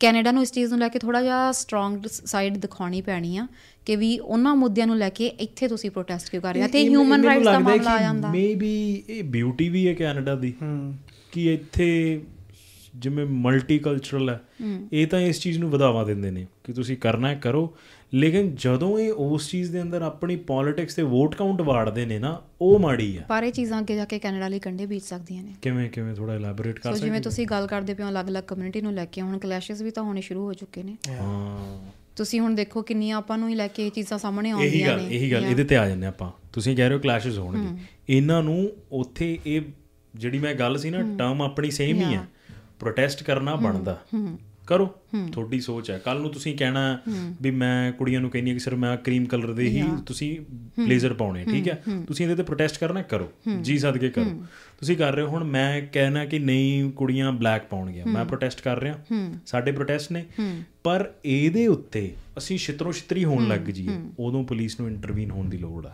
ਕੈਨੇਡਾ 0.00 0.30
ਨੂੰ 0.30 0.42
ਇਸ 0.42 0.52
ਚੀਜ਼ 0.52 0.70
ਨੂੰ 0.70 0.78
ਲੈ 0.78 0.88
ਕੇ 0.88 0.98
ਥੋੜਾ 0.98 1.22
ਜਿਹਾ 1.22 1.50
ਸਟਰੋਂਗ 1.52 2.06
ਸਾਈਡ 2.06 2.56
ਦਿਖਾਉਣੀ 2.58 3.00
ਪੈਣੀ 3.02 3.36
ਆ 3.36 3.46
ਕਿ 3.86 3.96
ਵੀ 3.96 4.18
ਉਹਨਾਂ 4.18 4.54
ਮੁੱਦਿਆਂ 4.56 4.86
ਨੂੰ 4.86 4.96
ਲੈ 4.98 5.08
ਕੇ 5.10 5.26
ਇੱਥੇ 5.40 5.68
ਤੁਸੀਂ 5.68 5.90
ਪ੍ਰੋਟੈਸਟ 5.90 6.30
ਕਿਉਂ 6.30 6.42
ਕਰ 6.42 6.54
ਰਹੇ 6.54 6.62
ਆ 6.62 6.68
ਤੇ 6.68 6.82
ਹਿਊਮਨ 6.88 7.24
ਰਾਈਟਸ 7.24 7.44
ਦਾ 7.44 7.58
ਮਾਮਲਾ 7.58 7.90
ਆ 7.90 8.00
ਜਾਂਦਾ। 8.00 8.30
ਮੇਬੀ 8.30 9.02
ਇਹ 9.08 9.22
ਬਿਊਟੀ 9.26 9.68
ਵੀ 9.68 9.86
ਹੈ 9.88 9.94
ਕੈਨੇਡਾ 9.94 10.34
ਦੀ 10.36 10.52
ਕਿ 11.32 11.52
ਇੱਥੇ 11.54 11.88
ਜਿਵੇਂ 12.94 13.24
ਮਲਟੀਕਲਚਰਲ 13.26 14.28
ਹੈ। 14.30 14.40
ਇਹ 14.92 15.06
ਤਾਂ 15.06 15.20
ਇਸ 15.20 15.40
ਚੀਜ਼ 15.40 15.58
ਨੂੰ 15.58 15.70
ਵਧਾਵਾ 15.70 16.04
ਦਿੰਦੇ 16.04 16.30
ਨੇ 16.30 16.46
ਕਿ 16.64 16.72
ਤੁਸੀਂ 16.72 16.96
ਕਰਨਾ 16.96 17.28
ਹੈ 17.28 17.34
ਕਰੋ। 17.42 17.66
ਲੇਕਿਨ 18.14 18.54
ਜਦੋਂ 18.54 18.98
ਇਹ 18.98 19.12
ਉਸ 19.12 19.50
ਚੀਜ਼ 19.50 19.72
ਦੇ 19.72 19.82
ਅੰਦਰ 19.82 20.02
ਆਪਣੀ 20.02 20.36
ਪੋਲਿਟਿਕਸ 20.36 20.94
ਤੇ 20.94 21.02
ਵੋਟ 21.02 21.34
ਕਾਊਂਟ 21.34 21.60
ਵਾੜਦੇ 21.60 22.06
ਨੇ 22.06 22.18
ਨਾ 22.18 22.42
ਉਹ 22.60 22.78
ਮਾੜੀ 22.78 23.16
ਆ। 23.16 23.22
ਪਰ 23.28 23.42
ਇਹ 23.42 23.52
ਚੀਜ਼ਾਂ 23.52 23.80
ਅੱਗੇ 23.80 23.96
ਜਾ 23.96 24.04
ਕੇ 24.04 24.18
ਕੈਨੇਡਾ 24.18 24.48
ਲਈ 24.48 24.58
ਕੰਡੇ 24.58 24.86
ਬੀਜ 24.86 25.02
ਸਕਦੀਆਂ 25.02 25.42
ਨੇ। 25.42 25.54
ਕਿਵੇਂ 25.62 25.90
ਕਿਵੇਂ 25.90 26.14
ਥੋੜਾ 26.14 26.34
ਇਲੈਬੋਰੇਟ 26.34 26.78
ਕਰ 26.78 26.92
ਸਕਦੇ 26.92 27.04
ਜਿਵੇਂ 27.04 27.20
ਤੁਸੀਂ 27.20 27.46
ਗੱਲ 27.46 27.66
ਕਰਦੇ 27.66 27.94
ਪਿਓ 27.94 28.08
ਅਲੱਗ-ਅਲੱਗ 28.08 28.44
ਕਮਿਊਨਿਟੀ 28.44 28.80
ਨੂੰ 28.80 28.92
ਲੈ 28.92 29.04
ਕੇ 29.04 29.20
ਹੁਣ 29.20 29.38
ਕਲੈਸ਼ਸ 29.38 29.82
ਵੀ 29.82 29.90
ਤਾਂ 29.90 30.02
ਹੋਣੇ 30.02 30.20
ਸ਼ੁਰੂ 30.20 30.44
ਹੋ 30.44 30.52
ਚੁੱਕੇ 30.52 30.82
ਨੇ। 30.82 30.96
ਹਾਂ। 31.08 31.90
ਤੁਸੀਂ 32.16 32.40
ਹੁਣ 32.40 32.54
ਦੇਖੋ 32.54 32.82
ਕਿੰਨੀਆਂ 32.82 33.16
ਆਪਾਂ 33.16 33.38
ਨੂੰ 33.38 33.48
ਹੀ 33.48 33.54
ਲੈ 33.54 33.68
ਕੇ 33.68 33.86
ਇਹ 33.86 33.90
ਚੀਜ਼ਾਂ 33.90 34.18
ਸਾਹਮਣੇ 34.18 34.48
ਇਹੀ 34.48 34.58
ਆਉਂਦੀਆਂ 34.58 34.88
ਗੱਲ 34.88 35.02
ਨੇ। 35.02 35.14
ਇਹੀ 35.14 35.32
ਗੱਲ 35.32 35.44
ਇਹਦੇ 35.44 35.64
ਤੇ 35.64 35.76
ਆ 35.76 35.88
ਜਾਂਦੇ 35.88 36.06
ਆਪਾਂ। 36.06 36.30
ਤੁਸੀਂ 36.52 36.76
ਕਹਿ 36.76 36.88
ਰਹੇ 36.88 36.96
ਹੋ 36.96 37.00
ਕਲੈਸ਼ਸ 37.00 37.38
ਹੋਣਗੇ। 37.38 37.82
ਇਹਨਾਂ 38.08 38.42
ਨੂੰ 38.42 38.70
ਉੱਥੇ 38.92 39.38
ਇਹ 39.46 39.60
ਜਿਹੜੀ 40.14 40.38
ਮੈਂ 40.38 40.54
ਗੱਲ 40.54 40.78
ਸੀ 40.78 40.90
ਨਾ 40.90 40.98
ਟਰਮ 41.18 41.42
ਆਪਣੀ 41.42 41.70
ਸੇਮ 41.70 41.96
ਹੀ 41.96 42.14
ਹੈ 42.14 42.28
ਪ੍ਰੋਟੈਸਟ 42.78 43.22
ਕਰਨਾ 43.22 43.54
ਬਣਦਾ। 43.56 43.98
ਕਰੋ। 44.66 44.94
ਤੁਹਾਡੀ 45.32 45.60
ਸੋਚ 45.60 45.90
ਹੈ। 45.90 45.98
ਕੱਲ 45.98 46.20
ਨੂੰ 46.20 46.30
ਤੁਸੀਂ 46.30 46.56
ਕਹਿਣਾ 46.56 46.98
ਵੀ 47.42 47.50
ਮੈਂ 47.50 47.92
ਕੁੜੀਆਂ 47.92 48.20
ਨੂੰ 48.20 48.30
ਕਹਿੰਦੀ 48.30 48.50
ਹਾਂ 48.50 48.54
ਕਿ 48.56 48.64
ਸਰ 48.64 48.74
ਮੈਂ 48.74 48.96
ਕਰੀਮ 48.96 49.24
ਕਲਰ 49.24 49.52
ਦੇ 49.52 49.68
ਹੀ 49.68 49.84
ਤੁਸੀਂ 50.06 50.40
ਬਲੇਜ਼ਰ 50.80 51.14
ਪਾਉਣੇ 51.14 51.44
ਠੀਕ 51.44 51.68
ਹੈ? 51.68 51.82
ਤੁਸੀਂ 52.06 52.24
ਇਹਦੇ 52.24 52.36
ਤੇ 52.36 52.42
ਪ੍ਰੋਟੈਸਟ 52.42 52.78
ਕਰਨਾ 52.80 53.02
ਕਰੋ। 53.02 53.32
ਜੀ 53.62 53.78
ਸਦਕੇ 53.78 54.08
ਕਰੋ। 54.08 54.42
ਤੁਸੀਂ 54.80 54.96
ਕਰ 54.96 55.12
ਰਹੇ 55.12 55.22
ਹੋ 55.22 55.28
ਹੁਣ 55.28 55.44
ਮੈਂ 55.44 55.82
ਕਹਿਣਾ 55.92 56.24
ਕਿ 56.24 56.38
ਨਹੀਂ 56.38 56.92
ਕੁੜੀਆਂ 56.92 57.32
ਬਲੈਕ 57.32 57.62
ਪਾਉਣਗੀਆਂ। 57.66 58.06
ਮੈਂ 58.06 58.24
ਪ੍ਰੋਟੈਸਟ 58.24 58.60
ਕਰ 58.60 58.78
ਰਿਹਾ। 58.78 58.94
ਸਾਡੇ 59.46 59.72
ਪ੍ਰੋਟੈਸਟ 59.72 60.12
ਨੇ। 60.12 60.24
ਪਰ 60.82 61.10
ਇਹਦੇ 61.24 61.66
ਉੱਤੇ 61.66 62.12
ਅਸੀਂ 62.38 62.58
ਛਿਤਰੋ 62.58 62.92
ਛਿਤਰੀ 62.92 63.24
ਹੋਣ 63.24 63.48
ਲੱਗ 63.48 63.60
ਜੀਏ 63.60 63.90
ਉਦੋਂ 64.18 64.44
ਪੁਲਿਸ 64.44 64.80
ਨੂੰ 64.80 64.88
ਇੰਟਰਵੀਨ 64.88 65.30
ਹੋਣ 65.30 65.48
ਦੀ 65.48 65.58
ਲੋੜ 65.58 65.86
ਆ। 65.86 65.92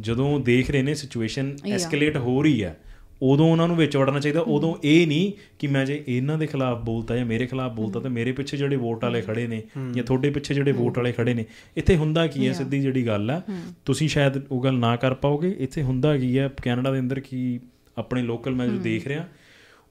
ਜਦੋਂ 0.00 0.40
ਦੇਖ 0.40 0.70
ਰਹੇ 0.70 0.82
ਨੇ 0.82 0.94
ਸਿਚੁਏਸ਼ਨ 0.94 1.56
ਐਸਕੇਲੇਟ 1.66 2.16
ਹੋ 2.16 2.42
ਰਹੀ 2.42 2.64
ਹੈ 2.64 2.76
ਉਦੋਂ 3.22 3.52
ਉਹਨਾਂ 3.52 3.68
ਨੂੰ 3.68 3.76
ਵਿੱਚ 3.76 3.96
ਵੜਨਾ 3.96 4.20
ਚਾਹੀਦਾ 4.20 4.40
ਉਦੋਂ 4.40 4.76
ਇਹ 4.84 5.06
ਨਹੀਂ 5.06 5.32
ਕਿ 5.58 5.66
ਮੈਂ 5.66 5.86
ਜੇ 5.86 6.04
ਇਹਨਾਂ 6.08 6.38
ਦੇ 6.38 6.46
ਖਿਲਾਫ 6.46 6.82
ਬੋਲਤਾ 6.82 7.16
ਜਾਂ 7.16 7.26
ਮੇਰੇ 7.26 7.46
ਖਿਲਾਫ 7.46 7.72
ਬੋਲਤਾ 7.72 8.00
ਤਾਂ 8.00 8.10
ਮੇਰੇ 8.10 8.32
ਪਿੱਛੇ 8.32 8.56
ਜਿਹੜੇ 8.56 8.76
ਵੋਟ 8.76 9.04
ਵਾਲੇ 9.04 9.22
ਖੜੇ 9.22 9.46
ਨੇ 9.46 9.62
ਜਾਂ 9.94 10.04
ਤੁਹਾਡੇ 10.04 10.30
ਪਿੱਛੇ 10.30 10.54
ਜਿਹੜੇ 10.54 10.72
ਵੋਟ 10.72 10.98
ਵਾਲੇ 10.98 11.12
ਖੜੇ 11.12 11.34
ਨੇ 11.34 11.44
ਇੱਥੇ 11.76 11.96
ਹੁੰਦਾ 11.96 12.26
ਕੀ 12.26 12.46
ਹੈ 12.46 12.52
ਸਿੱਧੀ 12.52 12.80
ਜਿਹੜੀ 12.80 13.06
ਗੱਲ 13.06 13.30
ਆ 13.30 13.42
ਤੁਸੀਂ 13.84 14.08
ਸ਼ਾਇਦ 14.08 14.42
ਉਹ 14.50 14.64
ਗੱਲ 14.64 14.74
ਨਾ 14.74 14.96
ਕਰ 14.96 15.14
ਪਾਓਗੇ 15.14 15.56
ਇੱਥੇ 15.58 15.82
ਹੁੰਦਾ 15.82 16.16
ਕੀ 16.16 16.38
ਹੈ 16.38 16.50
ਕੈਨੇਡਾ 16.62 16.90
ਦੇ 16.90 16.98
ਅੰਦਰ 16.98 17.20
ਕੀ 17.20 17.60
ਆਪਣੇ 17.98 18.22
ਲੋਕਲ 18.22 18.54
ਮੈਂ 18.54 18.66
ਜੋ 18.66 18.78
ਦੇਖ 18.78 19.06
ਰਿਹਾ 19.06 19.28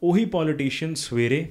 ਉਹੀ 0.04 0.26
ਪੋਲੀਟੀਸ਼ੀਅਨ 0.26 0.94
ਸਵੇਰੇ 0.94 1.48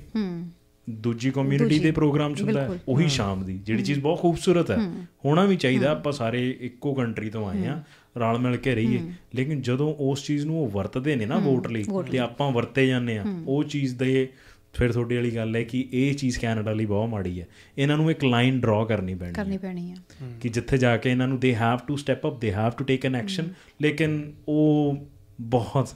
ਦੂਜੀ 0.91 1.31
ਕਮਿਊਨਿਟੀ 1.31 1.79
ਦੇ 1.79 1.91
ਪ੍ਰੋਗਰਾਮ 1.91 2.35
ਚ 2.35 2.43
ਹੁੰਦਾ 2.43 2.79
ਉਹੀ 2.89 3.09
ਸ਼ਾਮ 3.09 3.45
ਦੀ 3.45 3.59
ਜਿਹੜੀ 3.59 3.83
ਚੀਜ਼ 3.83 4.01
ਬਹੁਤ 4.01 4.21
ਖੂਬਸੂਰਤ 4.21 4.71
ਹੈ। 4.71 4.77
ਹੋਣਾ 5.25 5.45
ਵੀ 5.45 5.57
ਚਾਹੀਦਾ 5.57 5.91
ਆਪਾਂ 5.91 6.13
ਸਾਰੇ 6.13 6.51
ਇੱਕੋ 6.61 6.95
ਕੰਟਰੀ 6.95 7.31
ਤੋਂ 7.31 7.49
ਆਏ 7.49 7.67
ਆ 7.67 7.83
ਰਲ 8.19 8.39
ਮਿਲ 8.39 8.57
ਕੇ 8.57 8.75
ਰਹੀਏ। 8.75 9.01
ਲੇਕਿਨ 9.35 9.61
ਜਦੋਂ 9.61 9.95
ਉਸ 9.99 10.25
ਚੀਜ਼ 10.25 10.47
ਨੂੰ 10.47 10.61
ਉਹ 10.61 10.69
ਵਰਤਦੇ 10.69 11.17
ਨੇ 11.17 11.27
ਨਾ 11.27 11.39
ਵੋਟ 11.39 11.69
ਲਈ 11.69 11.85
ਤੇ 12.11 12.19
ਆਪਾਂ 12.19 12.51
ਵਰਤੇ 12.51 12.87
ਜਾਂਦੇ 12.87 13.19
ਆ 13.19 13.25
ਉਹ 13.47 13.65
ਚੀਜ਼ 13.65 13.95
ਦੇ 13.95 14.29
ਫਿਰ 14.73 14.93
ਤੁਹਾਡੀ 14.93 15.17
ਵਾਲੀ 15.17 15.31
ਗੱਲ 15.31 15.57
ਹੈ 15.57 15.63
ਕਿ 15.63 15.89
ਇਹ 15.93 16.15
ਚੀਜ਼ 16.15 16.39
ਕੈਨੇਡਾ 16.39 16.73
ਲਈ 16.73 16.87
ਬਹੁਤ 16.87 17.09
ਮਾੜੀ 17.09 17.41
ਹੈ। 17.41 17.47
ਇਹਨਾਂ 17.79 17.97
ਨੂੰ 17.97 18.11
ਇੱਕ 18.11 18.25
ਲਾਈਨ 18.25 18.61
ਡਰਾ 18.61 18.85
ਕਰਨੀ 18.85 19.15
ਪੈਣੀ 19.15 19.33
ਕਰਨੀ 19.33 19.59
ਪੈਣੀ 19.59 19.93
ਆ 19.93 19.95
ਕਿ 20.41 20.49
ਜਿੱਥੇ 20.49 20.79
ਜਾ 20.79 20.97
ਕੇ 20.97 21.11
ਇਹਨਾਂ 21.11 21.29
ਨੂੰ 21.29 21.41
they 21.41 21.55
have 21.55 21.79
to 21.87 21.97
step 21.97 22.27
up 22.27 22.41
they 22.41 22.53
have 22.53 22.71
to 22.71 22.85
take 22.85 23.07
an 23.07 23.15
action 23.17 23.53
ਲੇਕਿਨ 23.83 24.33
ਉਹ 24.49 24.97
ਬਹੁਤ 25.41 25.89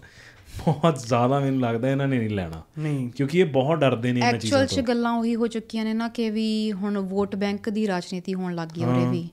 ਬਹੁਤ 0.58 0.98
ਜ਼ਿਆਦਾ 0.98 1.40
ਮੈਨੂੰ 1.40 1.60
ਲੱਗਦਾ 1.60 1.90
ਇਹਨਾਂ 1.90 2.08
ਨੇ 2.08 2.18
ਨਹੀਂ 2.18 2.30
ਲੈਣਾ। 2.30 2.62
ਨਹੀਂ। 2.78 3.10
ਕਿਉਂਕਿ 3.10 3.38
ਇਹ 3.38 3.44
ਬਹੁਤ 3.44 3.78
ਡਰਦੇ 3.78 4.12
ਨੇ 4.12 4.20
ਇਹਨਾਂ 4.20 4.38
ਚੀਜ਼ਾਂ 4.38 4.62
ਐਕਚੁਅਲ 4.62 4.84
ਚ 4.84 4.88
ਗੱਲਾਂ 4.88 5.12
ਉਹੀ 5.12 5.34
ਹੋ 5.34 5.46
ਚੁੱਕੀਆਂ 5.46 5.84
ਨੇ 5.84 5.92
ਨਾ 5.94 6.08
ਕਿ 6.08 6.30
ਵੀ 6.30 6.72
ਹੁਣ 6.72 6.98
ਵੋਟ 6.98 7.36
ਬੈਂਕ 7.36 7.70
ਦੀ 7.70 7.86
ਰਾਜਨੀਤੀ 7.86 8.34
ਹੋਣ 8.34 8.54
ਲੱਗ 8.54 8.68
ਗਈ 8.76 8.84
ਉਰੇ 8.84 9.10
ਵੀ। 9.10 9.28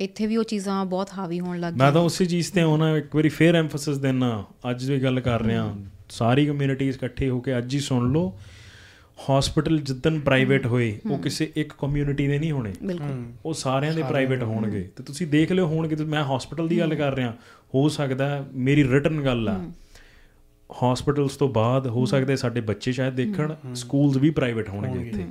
ਇੱਥੇ 0.00 0.26
ਵੀ 0.26 0.36
ਉਹ 0.36 0.44
ਚੀਜ਼ਾਂ 0.44 0.84
ਬਹੁਤ 0.84 1.10
ਹਾਵੀ 1.18 1.40
ਹੋਣ 1.40 1.60
ਲੱਗ 1.60 1.74
ਮੈਂ 1.74 1.92
ਤਾਂ 1.92 2.00
ਉਸੇ 2.00 2.26
ਚੀਜ਼ 2.26 2.52
ਤੇ 2.52 2.60
ਆਉਣਾ 2.60 2.96
ਇੱਕ 2.96 3.16
ਵਾਰੀ 3.16 3.28
ਫੇਰ 3.28 3.54
ਐਮਫੈਸਿਸ 3.54 3.98
ਦੇਣਾ 3.98 4.44
ਅੱਜ 4.70 4.90
ਵੀ 4.90 5.02
ਗੱਲ 5.02 5.20
ਕਰ 5.20 5.42
ਰਿਹਾ। 5.42 5.76
ਸਾਰੀ 6.08 6.46
ਕਮਿਊਨਿਟੀਜ਼ 6.46 6.96
ਇਕੱਠੇ 6.96 7.28
ਹੋ 7.28 7.40
ਕੇ 7.40 7.58
ਅੱਜ 7.58 7.74
ਹੀ 7.74 7.80
ਸੁਣ 7.80 8.12
ਲਓ। 8.12 8.38
ਹਸਪੀਟਲ 9.18 9.78
ਜਿੱਦਨ 9.78 10.20
ਪ੍ਰਾਈਵੇਟ 10.20 10.66
ਹੋਏ 10.66 10.98
ਉਹ 11.10 11.18
ਕਿਸੇ 11.18 11.52
ਇੱਕ 11.56 11.72
ਕਮਿਊਨਿਟੀ 11.78 12.26
ਦੇ 12.28 12.38
ਨਹੀਂ 12.38 12.52
ਹੋਣੇ। 12.52 12.72
ਉਹ 13.44 13.54
ਸਾਰਿਆਂ 13.54 13.94
ਦੇ 13.94 14.02
ਪ੍ਰਾਈਵੇਟ 14.02 14.42
ਹੋਣਗੇ। 14.42 14.90
ਤੇ 14.96 15.02
ਤੁਸੀਂ 15.02 15.26
ਦੇਖ 15.26 15.52
ਲਿਓ 15.52 15.66
ਹੋਣਗੇ 15.66 15.96
ਤੇ 15.96 16.04
ਮੈਂ 16.04 16.24
ਹਸਪੀਟਲ 16.24 16.68
ਦੀ 16.68 16.78
ਗੱਲ 16.78 16.94
ਕਰ 16.94 17.14
ਰਿਹਾ। 17.14 17.34
ਹੋ 17.74 17.88
ਸਕਦਾ 17.88 18.28
ਹੈ, 18.28 18.44
ਮੇਰੀ 18.54 18.88
ਰਿਟਨ 18.88 19.24
ਗੱਲ 19.24 19.48
ਆ। 19.48 19.70
ਹਸਪੀਟਲਸ 20.70 21.36
ਤੋਂ 21.36 21.48
ਬਾਅਦ 21.48 21.86
ਹੋ 21.86 22.04
ਸਕਦਾ 22.04 22.30
ਹੈ 22.30 22.36
ਸਾਡੇ 22.36 22.60
ਬੱਚੇ 22.60 22.92
ਸ਼ਾਇਦ 22.92 23.14
ਦੇਖਣ 23.14 23.54
ਸਕੂਲਸ 23.74 24.16
ਵੀ 24.16 24.30
ਪ੍ਰਾਈਵੇਟ 24.30 24.68
ਹੋਣਗੇ 24.68 25.08
ਇੱਥੇ। 25.08 25.26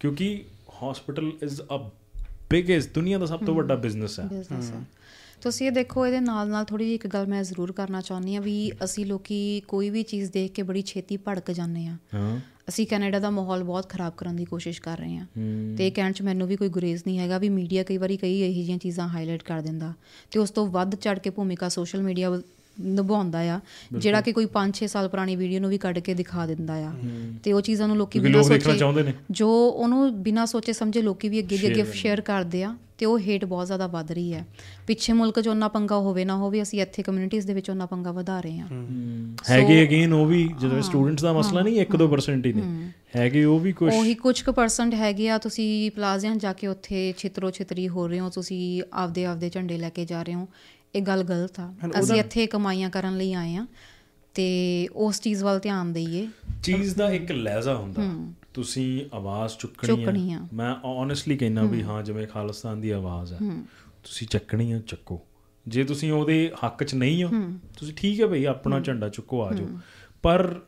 ਕਿਉਂਕਿ 0.00 0.44
ਹਸਪੀਟਲ 0.70 1.32
ਇਜ਼ 1.42 1.60
ਅ 1.60 1.78
ਬਿਗੇਸਟ 2.50 2.94
ਦੁਨੀਆ 2.94 3.18
ਦਾ 3.18 3.26
ਸਭ 3.26 3.44
ਤੋਂ 3.44 3.54
ਵੱਡਾ 3.54 3.74
ਬਿਜ਼ਨਸ 3.74 4.20
ਹੈ। 4.20 4.24
ਬਿਜ਼ਨਸ 4.24 4.70
ਹੈ। 4.70 4.80
ਤੁਸੀਂ 5.40 5.66
ਇਹ 5.66 5.72
ਦੇਖੋ 5.72 6.06
ਇਹਦੇ 6.06 6.20
ਨਾਲ 6.20 6.48
ਨਾਲ 6.48 6.64
ਥੋੜੀ 6.64 6.84
ਜਿਹੀ 6.84 6.94
ਇੱਕ 6.94 7.06
ਗੱਲ 7.06 7.26
ਮੈਂ 7.26 7.42
ਜ਼ਰੂਰ 7.42 7.72
ਕਰਨਾ 7.72 8.00
ਚਾਹੁੰਦੀ 8.00 8.36
ਆ 8.36 8.40
ਵੀ 8.40 8.72
ਅਸੀਂ 8.84 9.06
ਲੋਕੀ 9.06 9.62
ਕੋਈ 9.68 9.90
ਵੀ 9.90 10.02
ਚੀਜ਼ 10.02 10.32
ਦੇਖ 10.32 10.52
ਕੇ 10.52 10.62
ਬੜੀ 10.62 10.82
ਛੇਤੀ 10.82 11.16
ਭੜਕ 11.16 11.50
ਜਾਂਦੇ 11.50 11.86
ਆ 11.86 11.96
ਹਾਂ। 12.14 12.40
ਅਸੀਂ 12.68 12.86
ਕੈਨੇਡਾ 12.86 13.18
ਦਾ 13.18 13.30
ਮਾਹੌਲ 13.30 13.64
ਬਹੁਤ 13.64 13.88
ਖਰਾਬ 13.88 14.12
ਕਰਨ 14.16 14.36
ਦੀ 14.36 14.44
ਕੋਸ਼ਿਸ਼ 14.44 14.82
ਕਰ 14.82 14.98
ਰਹੇ 14.98 15.16
ਹਾਂ। 15.16 15.26
ਤੇ 15.76 15.86
ਇਹ 15.86 15.92
ਕਹਿਣ 15.92 16.12
ਚ 16.12 16.22
ਮੈਨੂੰ 16.22 16.48
ਵੀ 16.48 16.56
ਕੋਈ 16.56 16.68
ਗੁਰੇਜ਼ 16.68 17.02
ਨਹੀਂ 17.06 17.18
ਹੈਗਾ 17.18 17.38
ਵੀ 17.38 17.48
ਮੀਡੀਆ 17.48 17.82
ਕਈ 17.82 17.96
ਵਾਰੀ 17.96 18.16
ਕਈ 18.16 18.40
ਇਹੋ 18.40 18.52
ਜਿਹੀਆਂ 18.52 18.78
ਚੀਜ਼ਾਂ 18.78 19.08
ਹਾਈਲਾਈਟ 19.08 19.42
ਕਰ 19.42 19.60
ਦਿੰਦਾ। 19.60 19.92
ਤੇ 20.30 20.38
ਉਸ 20.38 20.50
ਤੋਂ 20.50 20.66
ਵੱਧ 20.66 20.94
ਚੜ 20.94 21.18
ਕੇ 21.18 21.30
ਭੂਮਿਕਾ 21.30 21.68
ਸੋਸ਼ਲ 21.68 22.02
ਮੀਡੀਆ 22.02 22.42
ਨਿਭਾਉਂਦਾ 22.80 23.40
ਆ 23.54 23.60
ਜਿਹੜਾ 23.92 24.20
ਕਿ 24.20 24.32
ਕੋਈ 24.32 24.46
5-6 24.52 24.88
ਸਾਲ 24.88 25.08
ਪੁਰਾਣੀ 25.08 25.36
ਵੀਡੀਓ 25.36 25.60
ਨੂੰ 25.60 25.70
ਵੀ 25.70 25.78
ਕੱਢ 25.78 25.98
ਕੇ 25.98 26.14
ਦਿਖਾ 26.14 26.46
ਦਿੰਦਾ 26.46 26.74
ਆ। 26.86 26.92
ਤੇ 27.42 27.52
ਉਹ 27.52 27.60
ਚੀਜ਼ਾਂ 27.60 27.88
ਨੂੰ 27.88 27.96
ਲੋਕੀ 27.96 28.18
ਬਿਨਾਂ 28.18 28.42
ਸੋਚੇ 28.42 28.76
ਚਾਹੁੰਦੇ 28.78 29.02
ਨੇ। 29.02 29.14
ਜੋ 29.30 29.48
ਉਹਨੂੰ 29.68 30.10
ਬਿਨਾਂ 30.22 30.46
ਸੋਚੇ 30.46 30.72
ਸਮਝੇ 30.72 31.02
ਲੋਕੀ 31.02 31.28
ਵੀ 31.28 31.40
ਅੱਗੇ 31.40 31.56
ਦੀ 31.58 31.66
ਅੱਗੇ 31.66 31.84
ਸ਼ੇਅਰ 31.94 32.20
ਕਰਦੇ 32.20 32.62
ਆ 32.64 32.74
ਤੇ 32.98 33.06
ਉਹ 33.06 33.18
ਹੇਟ 33.18 33.44
ਬਹੁਤ 33.44 33.66
ਜ਼ਿਆਦਾ 33.66 33.86
ਵੱਧ 33.86 34.10
ਰਹੀ 34.12 34.32
ਹੈ। 34.32 34.44
ਪਿੱਛੇ 34.86 35.12
ਮੁਲਕ 35.12 35.40
'ਚ 35.40 35.48
ਉਹਨਾਂ 35.48 35.68
ਪੰਗਾ 35.68 35.96
ਹੋਵੇ 35.96 36.24
ਨਾ 36.24 36.36
ਹੋਵੇ 36.36 36.62
ਅਸੀਂ 36.62 36.80
ਇੱਥੇ 36.82 37.02
ਕਮਿਊਨਿਟੀਜ਼ 37.02 37.46
ਦੇ 37.46 37.54
ਵਿੱਚ 37.54 37.70
ਉਹਨਾਂ 37.70 37.86
ਪੰਗਾ 37.86 38.12
ਵਧਾ 38.12 38.40
ਰਹੇ 38.40 38.58
ਹਾਂ। 38.58 38.68
ਹੈਗੇ 39.50 39.82
ਅਗੇਨ 39.82 40.12
ਉਹ 40.12 40.26
ਵੀ 40.26 40.48
ਜਦੋਂ 40.60 40.80
ਸਟੂਡੈਂਟਸ 40.82 41.22
ਦਾ 41.22 41.32
ਮਸਲਾ 41.32 41.62
ਨਹੀਂ 41.62 41.80
1-2% 41.80 42.46
ਹੀ 42.46 42.52
ਨੇ। 42.52 42.62
ਹੈਗੇ 43.16 43.44
ਉਹ 43.44 43.60
ਵੀ 43.60 43.72
ਕੁਝ 43.72 43.92
ਉਹੀ 43.94 44.14
ਕੁਝ 44.14 44.40
ਕੁ 44.42 44.52
ਪਰਸੈਂਟ 44.52 44.94
ਹੈਗੇ 44.94 45.28
ਆ 45.30 45.38
ਤੁਸੀਂ 45.38 45.90
ਪਲਾਜ਼ਿਆਂ 45.90 46.34
ਜਾ 46.36 46.52
ਕੇ 46.52 46.66
ਉੱਥੇ 46.66 47.14
ਛਿਤਰੋ 47.18 47.50
ਛਿਤਰੀ 47.50 47.88
ਹੋ 47.88 48.06
ਰਹੇ 48.08 48.20
ਹੋ 48.20 48.28
ਤੁਸੀਂ 48.30 48.82
ਆਪਦੇ 48.92 49.24
ਆਪਦੇ 49.24 49.50
ਝੰਡੇ 49.50 49.78
ਲੈ 49.78 49.88
ਕੇ 49.88 50.04
ਜਾ 50.04 50.22
ਰਹੇ 50.22 50.34
ਹੋ। 50.34 50.48
ਇਹ 50.94 51.02
ਗੱਲ 51.02 51.22
ਗਲਤ 51.22 51.60
ਆ। 51.60 51.72
ਅਸੀਂ 52.00 52.16
ਇੱਥੇ 52.16 52.46
ਕਮਾਈਆਂ 52.46 52.90
ਕਰਨ 52.90 53.16
ਲਈ 53.16 53.32
ਆਏ 53.32 53.56
ਆ 53.56 53.66
ਤੇ 54.34 54.46
ਉਸ 54.92 55.20
ਚੀਜ਼ 55.20 55.44
ਵੱਲ 55.44 55.58
ਧਿਆਨ 55.58 55.92
ਦਈਏ। 55.92 56.28
ਚੀਜ਼ 56.62 56.94
ਦਾ 56.96 57.10
ਇੱਕ 57.10 57.32
ਲਹਿਜ਼ਾ 57.32 57.74
ਹੁੰਦਾ। 57.76 58.02
ਤੁਸੀਂ 58.54 59.16
ਆਵਾਜ਼ 59.16 59.56
ਚੁੱਕਣੀ 59.58 60.32
ਆ। 60.32 60.40
ਮੈਂ 60.52 60.74
ਓਨੈਸਟਲੀ 60.84 61.36
ਕਹਿੰਦਾ 61.36 61.62
ਵੀ 61.62 61.82
ਹਾਂ। 61.82 62.02
ਜਿਵੇਂ 62.02 62.26
ਖਾਲਿਸਤਾਨ 62.26 62.80
ਦੀ 62.80 62.90
ਆਵਾਜ਼ 62.90 63.32
ਹੈ। 63.32 63.38
ਤੁਸੀਂ 64.04 64.26
ਚੱਕਣੀ 64.28 64.72
ਆ 64.72 64.78
ਚੱਕੋ। 64.78 65.20
ਜੇ 65.68 65.84
ਤੁਸੀਂ 65.84 66.12
ਉਹਦੇ 66.12 66.52
ਹੱਕ 66.66 66.84
'ਚ 66.84 66.94
ਨਹੀਂ 66.94 67.24
ਹੋ 67.24 67.30
ਤੁਸੀਂ 67.78 67.94
ਠੀਕ 67.94 68.20
ਹੈ 68.20 68.26
ਭਈ 68.26 68.44
ਆਪਣਾ 68.44 68.80
ਝੰਡਾ 68.80 69.08
ਚੁੱਕੋ 69.08 69.42
ਆ 69.44 69.52
ਜਾਓ। 69.52 69.68
ਪਰ 70.22 70.60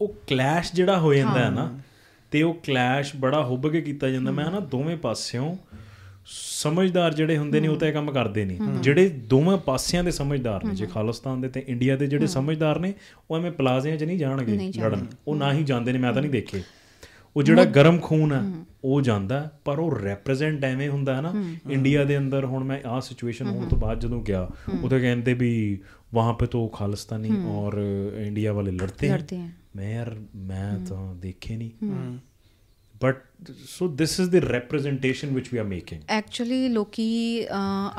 ਉਹ 0.00 0.14
ਕਲੈਸ਼ 0.26 0.74
ਜਿਹੜਾ 0.74 0.98
ਹੋ 0.98 1.14
ਜਾਂਦਾ 1.14 1.44
ਹੈ 1.44 1.50
ਨਾ 1.50 1.78
ਤੇ 2.30 2.42
ਉਹ 2.42 2.54
ਕਲੈਸ਼ 2.54 3.16
ਬੜਾ 3.16 3.44
ਹੁੱਬ 3.44 3.68
ਕੇ 3.68 3.80
ਕੀਤਾ 3.80 4.08
ਜਾਂਦਾ। 4.08 4.30
ਮੈਂ 4.30 4.50
ਨਾ 4.50 4.60
ਦੋਵੇਂ 4.60 4.96
ਪਾਸਿਓਂ 4.96 5.56
ਸਮਝਦਾਰ 6.30 7.14
ਜਿਹੜੇ 7.14 7.38
ਹੁੰਦੇ 7.38 7.60
ਨੇ 7.60 7.68
ਉਹ 7.68 7.76
ਤਾਂ 7.76 7.88
ਇਹ 7.88 7.92
ਕੰਮ 7.92 8.10
ਕਰਦੇ 8.12 8.44
ਨਹੀਂ 8.44 8.58
ਜਿਹੜੇ 8.82 9.08
ਦੋਵੇਂ 9.08 9.58
ਪਾਸਿਆਂ 9.58 10.04
ਦੇ 10.04 10.10
ਸਮਝਦਾਰ 10.10 10.64
ਨੇ 10.64 10.74
ਜੇ 10.74 10.86
ਖਾਲਿਸਤਾਨ 10.86 11.40
ਦੇ 11.40 11.48
ਤੇ 11.48 11.64
ਇੰਡੀਆ 11.68 11.96
ਦੇ 11.96 12.06
ਜਿਹੜੇ 12.06 12.26
ਸਮਝਦਾਰ 12.26 12.78
ਨੇ 12.78 12.94
ਉਹ 13.30 13.38
ਐਵੇਂ 13.38 13.50
ਪਲਾਜ਼ਿਆਂ 13.50 13.96
'ਚ 13.96 14.04
ਨਹੀਂ 14.04 14.18
ਜਾਣਗੇ 14.18 14.72
ਲੜਨ। 14.80 15.06
ਉਹ 15.28 15.36
ਨਾ 15.36 15.52
ਹੀ 15.52 15.64
ਜਾਂਦੇ 15.64 15.92
ਨੇ 15.92 15.98
ਮੈਂ 15.98 16.12
ਤਾਂ 16.12 16.22
ਨਹੀਂ 16.22 16.32
ਦੇਖੇ। 16.32 16.62
ਉਹ 17.36 17.42
ਜਿਹੜਾ 17.42 17.64
ਗਰਮ 17.64 17.98
ਖੂਨ 17.98 18.32
ਆ 18.32 18.64
ਉਹ 18.84 19.00
ਜਾਂਦਾ 19.00 19.50
ਪਰ 19.64 19.78
ਉਹ 19.78 19.98
ਰਿਪਰੈਜ਼ੈਂਟ 19.98 20.64
ਐਵੇਂ 20.64 20.88
ਹੁੰਦਾ 20.88 21.16
ਹੈ 21.16 21.20
ਨਾ 21.20 21.54
ਇੰਡੀਆ 21.70 22.04
ਦੇ 22.04 22.18
ਅੰਦਰ 22.18 22.44
ਹੁਣ 22.44 22.64
ਮੈਂ 22.64 22.88
ਆ 22.88 23.00
ਸਿਚੁਏਸ਼ਨ 23.00 23.46
ਹੋਣ 23.46 23.68
ਤੋਂ 23.68 23.78
ਬਾਅਦ 23.78 24.00
ਜਦੋਂ 24.00 24.22
ਗਿਆ 24.22 24.48
ਉਦੋਂ 24.84 25.00
ਕਹਿੰਦੇ 25.00 25.34
ਵੀ 25.34 25.78
ਵਹਾਂ 26.14 26.34
ਪੇ 26.34 26.46
ਤੋਂ 26.46 26.68
ਖਾਲਿਸਤਾਨੀ 26.68 27.30
ਔਰ 27.46 27.82
ਇੰਡੀਆ 28.16 28.52
ਵਾਲੇ 28.52 28.70
ਲੜਦੇ 28.70 29.08
ਲੜਦੇ 29.08 29.40
ਮੈਂ 29.76 29.94
ਯਾਰ 29.94 30.16
ਮੈਂ 30.36 30.86
ਤਾਂ 30.86 31.14
ਦੇਖੇ 31.14 31.56
ਨਹੀਂ। 31.56 31.70
But 33.02 33.22
so 33.68 33.86
this 33.88 34.18
is 34.20 34.28
the 34.30 34.34
representation 34.44 35.28
which 35.34 35.48
we 35.52 35.58
are 35.58 35.64
making 35.64 36.00
actually 36.10 36.68
ਲੋਕੀ 36.68 37.04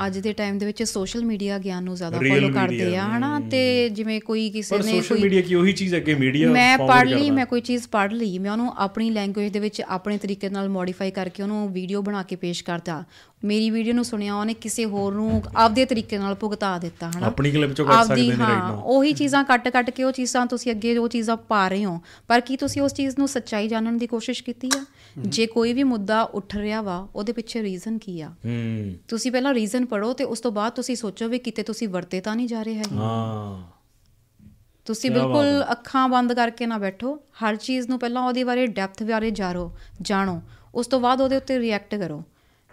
ਅੱਜ 0.06 0.18
ਦੇ 0.18 0.32
ਟਾਈਮ 0.32 0.58
ਦੇ 0.58 0.66
ਵਿੱਚ 0.66 0.82
ਸੋਸ਼ਲ 0.82 1.24
ਮੀਡੀਆ 1.24 1.58
ਗਿਆਨ 1.58 1.84
ਨੂੰ 1.84 1.94
ਜ਼ਿਆਦਾ 1.96 2.18
ਫੋਲੋ 2.18 2.48
ਕਰਦੇ 2.54 2.96
ਆ 2.96 3.04
ਹਨਾ? 3.06 3.40
ਤੇ 3.50 3.88
ਜਿਵੇਂ 3.88 4.20
ਕੋਈ 4.20 4.48
ਕਿਸੇ 4.50 4.76
ਨੇ 4.76 4.82
ਕੋਈ 4.82 5.00
ਸੋਸ਼ਲ 5.00 5.22
ਮੀਡੀਆ 5.22 5.40
ਕੀ 5.42 5.54
ਉਹੀ 5.54 5.72
ਚੀਜ਼ 5.72 5.94
ਹੈ 5.94 6.00
ਕਿ 6.00 6.14
ਮੀਡੀਆ 6.14 6.50
ਮੈਂ 6.50 6.76
ਪੜ੍ਹ 6.78 7.08
ਲਈ 7.08 7.30
ਮੈਂ 7.30 7.46
ਕੋਈ 7.46 7.60
ਚੀਜ਼ 7.60 7.88
ਪੜ੍ਹ 7.92 8.14
ਲਈ 8.14 8.38
ਮੈਂ 8.38 8.50
ਉਹਨੂੰ 8.52 8.72
ਆਪਣੀ 8.78 9.10
ਲੈਂਗੁਏਜ 9.10 9.52
ਦੇ 9.52 9.60
ਵਿੱਚ 9.60 9.80
ਆਪਣੇ 9.88 10.18
ਤਰੀਕੇ 10.18 10.48
ਨਾਲ 10.48 10.68
ਮੋਡੀਫਾਈ 10.68 11.10
ਕਰਕੇ 11.10 11.42
ਉਹਨੂੰ 11.42 11.72
ਵੀਡੀਓ 11.72 12.02
ਬਣਾ 12.02 12.22
ਕੇ 12.22 12.36
ਪੇਸ਼ 12.36 12.62
ਕਰਦਾ। 12.64 13.02
ਮੇਰੀ 13.44 13.68
ਵੀਡੀਓ 13.70 13.92
ਨੂੰ 13.94 14.04
ਸੁਣਿਆ 14.04 14.34
ਉਹਨੇ 14.34 14.54
ਕਿਸੇ 14.54 14.84
ਹੋਰ 14.84 15.14
ਨੂੰ 15.14 15.42
ਆਪਦੇ 15.56 15.84
ਤਰੀਕੇ 15.84 16.18
ਨਾਲ 16.18 16.34
ਭੁਗਤਾ 16.34 16.76
ਦਿੱਤਾ 16.78 17.10
ਹਨਾ? 17.10 17.26
ਆਪਣੀ 17.26 17.50
ਕਲਿੱਪ 17.50 17.72
ਚੋਂ 17.72 17.86
ਕੱਟ 17.86 18.06
ਸਕਦੇ 18.06 18.22
ਨੇ 18.22 18.36
ਰਾਈਟ 18.38 18.48
ਨਾਓ 18.48 18.80
ਉਹੀ 18.96 19.12
ਚੀਜ਼ਾਂ 19.12 19.42
ਕੱਟ-ਕੱਟ 19.44 19.90
ਕੇ 19.90 20.04
ਉਹ 20.04 20.12
ਚੀਜ਼ਾਂ 20.12 20.44
ਤੁਸੀਂ 20.46 20.72
ਅੱਗੇ 20.72 20.96
ਉਹ 20.98 21.08
ਚੀਜ਼ਾਂ 21.08 21.36
ਪਾ 21.48 21.66
ਰਹੇ 21.68 21.84
ਹੋ। 21.84 22.00
ਪਰ 22.28 22.40
ਕੀ 22.40 22.56
ਤੁਸੀਂ 22.56 22.82
ਉਸ 22.82 22.94
ਚੀਜ਼ 22.94 23.14
ਨੂੰ 23.18 23.28
ਸੱਚਾਈ 23.28 23.68
ਜਾਣਨ 23.68 23.98
ਦੀ 23.98 24.06
ਕੋਸ਼ਿਸ਼ 24.06 24.42
ਕੀਤੀ 24.44 24.70
ਆ? 24.78 24.84
ਜੇ 25.26 25.46
ਕੋਈ 25.46 25.72
ਵੀ 25.72 25.84
ਮੁੱਦਾ 25.84 26.22
ਉੱਠ 26.22 26.56
ਰਿਹਾ 26.56 26.82
ਵਾ 26.82 27.08
ਉਹਦੇ 27.14 27.32
ਪਿੱਛੇ 27.32 27.62
ਰੀਜ਼ਨ 27.62 27.98
ਕੀ 27.98 28.20
ਆ? 28.20 28.30
ਤੁਸੀਂ 29.08 29.32
ਪਹਿਲਾਂ 29.32 29.54
ਰੀਜ਼ਨ 29.54 29.86
ਪੜੋ 29.86 30.12
ਤੇ 30.12 30.24
ਉਸ 30.24 30.40
ਤੋਂ 30.40 30.52
ਬਾਅਦ 30.52 30.72
ਤੁਸੀਂ 30.72 30.96
ਸੋਚੋ 30.96 31.28
ਵੀ 31.28 31.38
ਕਿਤੇ 31.38 31.62
ਤੁਸੀਂ 31.62 31.88
ਵਰਤੇ 31.88 32.20
ਤਾਂ 32.20 32.36
ਨਹੀਂ 32.36 32.48
ਜਾ 32.48 32.62
ਰਹੇ 32.62 32.74
ਹੈਗੇ। 32.74 32.96
ਹਾਂ। 32.96 33.62
ਤੁਸੀਂ 34.86 35.10
ਬਿਲਕੁਲ 35.10 35.64
ਅੱਖਾਂ 35.72 36.08
ਬੰਦ 36.08 36.32
ਕਰਕੇ 36.32 36.66
ਨਾ 36.66 36.78
ਬੈਠੋ 36.78 37.14
ਹਰ 37.42 37.56
ਚੀਜ਼ 37.56 37.88
ਨੂੰ 37.88 37.98
ਪਹਿਲਾਂ 37.98 38.22
ਉਹਦੇ 38.22 38.44
ਬਾਰੇ 38.44 38.66
ਡੈਪਥ 38.66 39.02
ਬਾਰੇ 39.02 39.30
ਜਾਣੋ 39.30 39.70
ਜਾਣੋ। 40.02 40.40
ਉਸ 40.74 40.86
ਤੋਂ 40.86 41.00
ਬਾਅਦ 41.00 41.20
ਉਹਦੇ 41.20 41.36
ਉੱਤੇ 41.36 41.58
ਰਿਐਕਟ 41.58 41.94
ਕਰੋ 41.94 42.22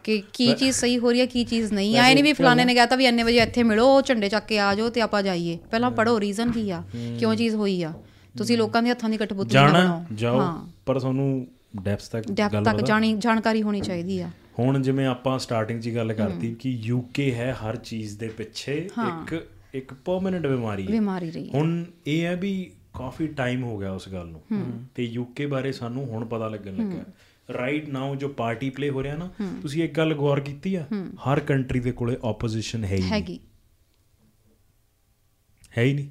ਕਿ 0.03 0.23
ਕੀ 0.33 0.53
ਚੀਜ਼ 0.53 0.75
ਸਹੀ 0.75 0.97
ਹੋ 0.97 1.11
ਰਹੀ 1.11 1.19
ਹੈ 1.19 1.25
ਕੀ 1.25 1.43
ਚੀਜ਼ 1.43 1.73
ਨਹੀਂ। 1.73 1.97
ਆਏ 1.97 2.13
ਨਹੀਂ 2.13 2.23
ਵੀ 2.23 2.33
ਫਲਾਣੇ 2.33 2.65
ਨੇ 2.65 2.75
ਕਹਤਾ 2.75 2.95
ਵੀ 2.95 3.05
ਇੰਨੇ 3.05 3.23
ਵਜੇ 3.23 3.37
ਇੱਥੇ 3.37 3.63
ਮਿਲੋ 3.63 3.85
ਉਹ 3.87 4.01
ਝੰਡੇ 4.01 4.29
ਚੱਕ 4.29 4.45
ਕੇ 4.45 4.59
ਆ 4.59 4.73
ਜਾਓ 4.75 4.89
ਤੇ 4.89 5.01
ਆਪਾਂ 5.01 5.23
ਜਾਈਏ। 5.23 5.57
ਪਹਿਲਾਂ 5.71 5.91
ਪੜੋ 5.91 6.19
ਰੀਜ਼ਨ 6.19 6.51
ਕੀ 6.51 6.69
ਆ? 6.71 6.83
ਕਿਉਂ 7.19 7.35
ਚੀਜ਼ 7.35 7.55
ਹੋਈ 7.55 7.81
ਆ? 7.83 7.93
ਤੁਸੀਂ 8.37 8.57
ਲੋਕਾਂ 8.57 8.83
ਦੇ 8.83 8.89
ਹੱਥਾਂ 8.91 9.09
ਦੀ 9.09 9.17
ਕਟਪੁਤਲੀ 9.17 9.55
ਨਾ 9.55 9.67
ਬਣਾਓ। 9.67 10.03
ਜਾਓ 10.15 10.41
ਪਰ 10.85 10.99
ਤੁਹਾਨੂੰ 10.99 11.47
ਡੈਪਥ 11.81 12.09
ਤੱਕ 12.11 12.31
ਡੈਪਥ 12.31 12.63
ਤੱਕ 12.65 12.81
ਜਾਣੀ 12.81 13.13
ਜਾਣਕਾਰੀ 13.17 13.61
ਹੋਣੀ 13.63 13.81
ਚਾਹੀਦੀ 13.81 14.19
ਆ। 14.21 14.29
ਹੁਣ 14.59 14.81
ਜਿਵੇਂ 14.81 15.05
ਆਪਾਂ 15.07 15.37
ਸਟਾਰਟਿੰਗ 15.39 15.81
'ਚ 15.81 15.89
ਗੱਲ 15.89 16.13
ਕਰਤੀ 16.13 16.53
ਕਿ 16.55 16.69
ਯੂਕੇ 16.83 17.33
ਹੈ 17.35 17.51
ਹਰ 17.53 17.75
ਚੀਜ਼ 17.75 18.17
ਦੇ 18.19 18.27
ਪਿੱਛੇ 18.27 18.75
ਇੱਕ 18.77 19.47
ਇੱਕ 19.73 19.93
ਪਰਮਨੈਂਟ 19.93 20.47
ਬਿਮਾਰੀ 20.47 20.85
ਹੈ। 20.85 20.91
ਬਿਮਾਰੀ 20.91 21.31
ਰਹੀ 21.31 21.49
ਹੁਣ 21.49 21.83
ਇਹ 22.07 22.23
ਹੈ 22.25 22.35
ਵੀ 22.35 22.53
ਕਾਫੀ 22.93 23.27
ਟਾਈਮ 23.27 23.63
ਹੋ 23.63 23.77
ਗਿਆ 23.77 23.91
ਉਸ 23.91 24.09
ਗੱਲ 24.09 24.27
ਨੂੰ। 24.27 24.41
ਤੇ 24.95 25.03
ਯੂਕੇ 25.03 25.45
ਬਾਰੇ 25.45 25.71
ਸਾਨੂੰ 25.71 26.05
ਹੁਣ 26.05 26.25
ਪਤਾ 26.25 26.47
ਲੱਗਣ 26.47 26.75
ਲੱਗਾ 26.75 27.03
ਰਾਈਟ 27.53 27.89
ਨਾਓ 27.89 28.15
ਜੋ 28.15 28.27
ਪਾਰਟੀ 28.29 28.69
ਪਲੇ 28.69 28.89
ਹੋ 28.89 29.03
ਰਿਹਾ 29.03 29.15
ਨਾ 29.17 29.29
ਤੁਸੀਂ 29.61 29.83
ਇੱਕ 29.83 29.97
ਗੱਲ 29.97 30.13
ਗੌਰ 30.13 30.39
ਕੀਤੀ 30.39 30.75
ਆ? 30.75 30.85
ਹਰ 31.27 31.39
ਕੰਟਰੀ 31.39 31.79
ਦੇ 31.79 31.91
ਕੋਲੇ 31.91 32.17
ਆਪੋਜੀਸ਼ਨ 32.23 32.83
ਹੈ 32.83 32.95
ਹੀ। 32.95 33.01
ਹੈਗੀ। 33.01 33.39
ਹੈ 35.77 35.83
ਹੀ 35.83 35.93
ਨਹੀਂ। 35.93 36.09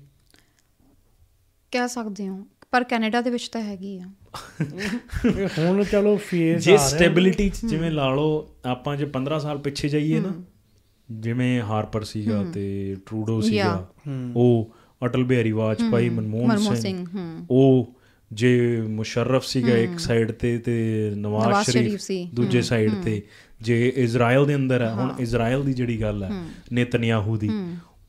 ਕਹਿ 1.73 1.89
ਸਕਦੇ 1.89 2.29
ਹੋ 2.29 2.47
ਪਰ 2.71 2.85
ਕੈਨੇਡਾ 2.85 3.21
ਦੇ 3.21 3.31
ਵਿੱਚ 3.31 3.49
ਤਾਂ 3.49 3.61
ਹੈਗੀ 3.61 3.99
ਆ। 3.99 4.05
ਇਹ 5.39 5.49
ਹੁਣ 5.59 5.85
ਚਲੋ 5.85 6.17
ਫੇਸ 6.17 6.65
ਜੇ 6.65 6.77
ਸਟੇਬਿਲਿਟੀ 6.77 7.49
ਚ 7.49 7.67
ਜਿਵੇਂ 7.67 7.91
ਲਾ 7.91 8.15
ਲਓ 8.15 8.49
ਆਪਾਂ 8.65 8.97
ਜੇ 8.97 9.11
15 9.13 9.39
ਸਾਲ 9.41 9.59
ਪਿੱਛੇ 9.59 9.89
ਜਾਈਏ 9.89 10.21
ਨਾ 10.21 10.43
ਜਿਵੇਂ 11.11 11.63
ਹਾਰਪਰ 11.63 12.03
ਸੀਗਾ 12.03 12.45
ਤੇ 12.45 12.97
ਟਰੂਡੋ 13.07 13.41
ਸੀਗਾ 13.41 13.89
ਉਹ 14.37 14.75
ਅਟਲ 15.05 15.25
ਬਿਹਾਰੀ 15.25 15.53
ਵਾਜਪਾਈ 15.53 16.09
ਮਨਮੋਹਨ 16.09 16.75
ਸਿੰਘ। 16.75 17.07
ਉਹ 17.51 17.95
ਜੇ 18.33 18.83
ਮੁਸ਼ਰਫ 18.89 19.45
ਸੀਗਾ 19.45 19.77
ਇੱਕ 19.77 19.99
ਸਾਈਡ 19.99 20.33
ਤੇ 20.33 20.59
ਤੇ 20.59 21.11
ਨਵਾਜ਼ 21.17 21.71
ਸ਼ਰੀਫ 21.71 22.01
ਦੂਜੇ 22.35 22.63
ਸਾਈਡ 22.63 22.93
ਤੇ 23.05 23.23
ਜੇ 23.61 23.93
ਇਜ਼ਰਾਈਲ 23.97 24.47
ਦੇ 24.47 24.55
ਅੰਦਰ 24.55 24.83
ਹੈ 24.83 24.93
ਹੁਣ 24.93 25.15
ਇਜ਼ਰਾਈਲ 25.19 25.63
ਦੀ 25.63 25.73
ਜਿਹੜੀ 25.73 26.01
ਗੱਲ 26.01 26.25
ਹੈ 26.25 26.31
ਨੇਤਨਯਾਹੂ 26.73 27.37
ਦੀ 27.37 27.51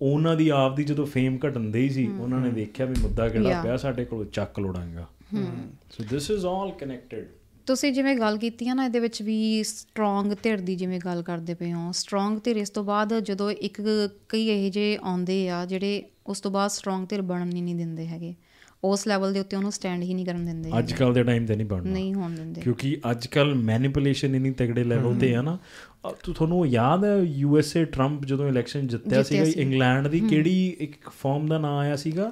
ਉਹਨਾਂ 0.02 0.36
ਦੀ 0.36 0.50
ਆਪ 0.50 0.76
ਦੀ 0.76 0.84
ਜਦੋਂ 0.84 1.06
ਫੇਮ 1.06 1.38
ਘਟਣ 1.48 1.76
ਹੀ 1.76 1.90
ਸੀ 1.90 2.08
ਉਹਨਾਂ 2.08 2.40
ਨੇ 2.40 2.50
ਦੇਖਿਆ 2.50 2.86
ਵੀ 2.86 2.96
ਮੁੱਦਾ 3.02 3.30
ਕਿਹੜਾ. 3.30 3.62
ਪਿਆ 3.62 3.78
ਸਾਡੇ 3.78 4.06
ਕੋਲ 4.06 4.26
ਚੱਕ 4.26 4.60
ਲੋੜਾਂਗਾ। 4.60 5.08
ਸੋ 5.92 6.04
ਦਿਸ 6.10 6.32
ਇਜ਼ 6.32 6.46
ਆਲ 6.46 6.72
ਕਨੈਕਟਡ 6.72 7.26
ਤੁਸੀਂ 7.66 7.92
ਜਿਵੇਂ 7.94 8.16
ਗੱਲ 8.16 8.38
ਕੀਤੀ 8.38 8.68
ਆ 8.70 8.74
ਨਾ 8.74 8.86
ਇਹਦੇ 8.86 9.00
ਵਿੱਚ 9.00 9.22
ਵੀ 9.22 9.64
ਸਟਰੋਂਗ 9.64 10.34
ਧਿਰ 10.44 10.58
ਦੀ 10.58 10.76
ਜਿਵੇਂ 10.76 11.00
ਗੱਲ 11.06 11.24
ਕਰਦੇ 11.24 11.54
ਪਏ 11.54 11.74
ਹੋ 11.74 11.92
ਸਟਰੋਂਗ 11.92 12.38
ਧਿਰ 12.44 12.56
ਇਸ 12.56 12.70
ਤੋਂ 12.70 12.84
ਬਾਅਦ 12.84 13.20
ਜਦੋਂ 13.20 13.52
ਇੱਕ 13.52 13.82
ਕਈ 14.30 14.48
ਇਹੋ 14.48 14.70
ਜਿਹੇ 14.70 14.98
ਆਉਂਦੇ 15.04 15.50
ਆ 15.50 15.66
ਜਿਹੜੇ 15.66 16.04
ਉਸ 16.28 16.42
ਤੋਂ 16.42 16.52
ਬਾਅਦ 16.52 16.72
ਸਟਰੋਂਗ 16.72 17.08
ਧਿਰ 17.10 17.22
ਬਣਨ 17.22 17.48
ਨਹੀਂ 17.48 17.76
ਦਿੰਦੇ 17.76 18.08
ਹੈਗੇ। 18.08 18.36
ਉਸ 18.84 19.08
ਲੈਵਲ 19.08 19.34
ਦੇ 19.34 19.40
ਉੱਤੇ 19.40 19.58
ਉਹਨੂੰ 19.58 19.72
ਸਟੈਂਡ 19.72 20.04
ਹੀ 20.04 20.14
ਨਹੀਂ 20.14 20.26
ਕਰਨ 20.26 20.46
ਦਿੰਦੇ 20.46 20.72
ਅੱਜ 20.80 20.94
ਕੱਲ 20.94 21.14
ਦੇ 21.14 21.24
ਟਾਈਮ 21.24 21.46
ਤੇ 21.46 21.56
ਨਹੀਂ 21.56 21.68
ਬਣਨਾ। 21.68 21.92
ਨਹੀਂ 21.92 22.14
ਹੋਣ 22.14 22.32
ਦਿੰਦੇ। 22.32 22.62
ਕਿਉਂਕਿ 22.62 22.98
ਅੱਜ 23.12 23.28
ਕੱਲ 23.28 23.56
ਮੈਨੀਪੂਲੇਸ਼ਨ 23.56 24.36
ਇੰਨੀ 24.36 24.52
ਤਗੜੇ 24.52 24.84
ਲੈਵਲ 24.84 25.16
ਤੇ 25.16 25.36
ਆ 25.36 25.42
ਨਾ 25.42 25.58
ਤੁਹਾਨੂੰ 26.24 26.68
ਯਾਦ 26.68 27.06
ਹੈ 27.06 27.16
ਯੂ 27.18 27.58
ਐਸ 27.58 27.78
ਏ 27.78 27.86
ਟਰੰਪ 27.86 28.26
ਜਦੋਂ 28.26 28.48
ਇਲੈਕਸ਼ਨ 28.48 28.88
ਜਿੱਤਿਆ 28.88 29.24
ਸੀਗਾ 29.24 29.44
ਇੰਗਲੈਂਡ 29.56 30.08
ਦੀ 30.08 30.20
ਕਿਹੜੀ 30.20 30.78
ਇੱਕ 30.80 31.10
ਫਾਰਮ 31.10 31.48
ਦਾ 31.48 31.58
ਨਾਮ 31.58 31.78
ਆਇਆ 31.78 31.96
ਸੀਗਾ? 31.96 32.32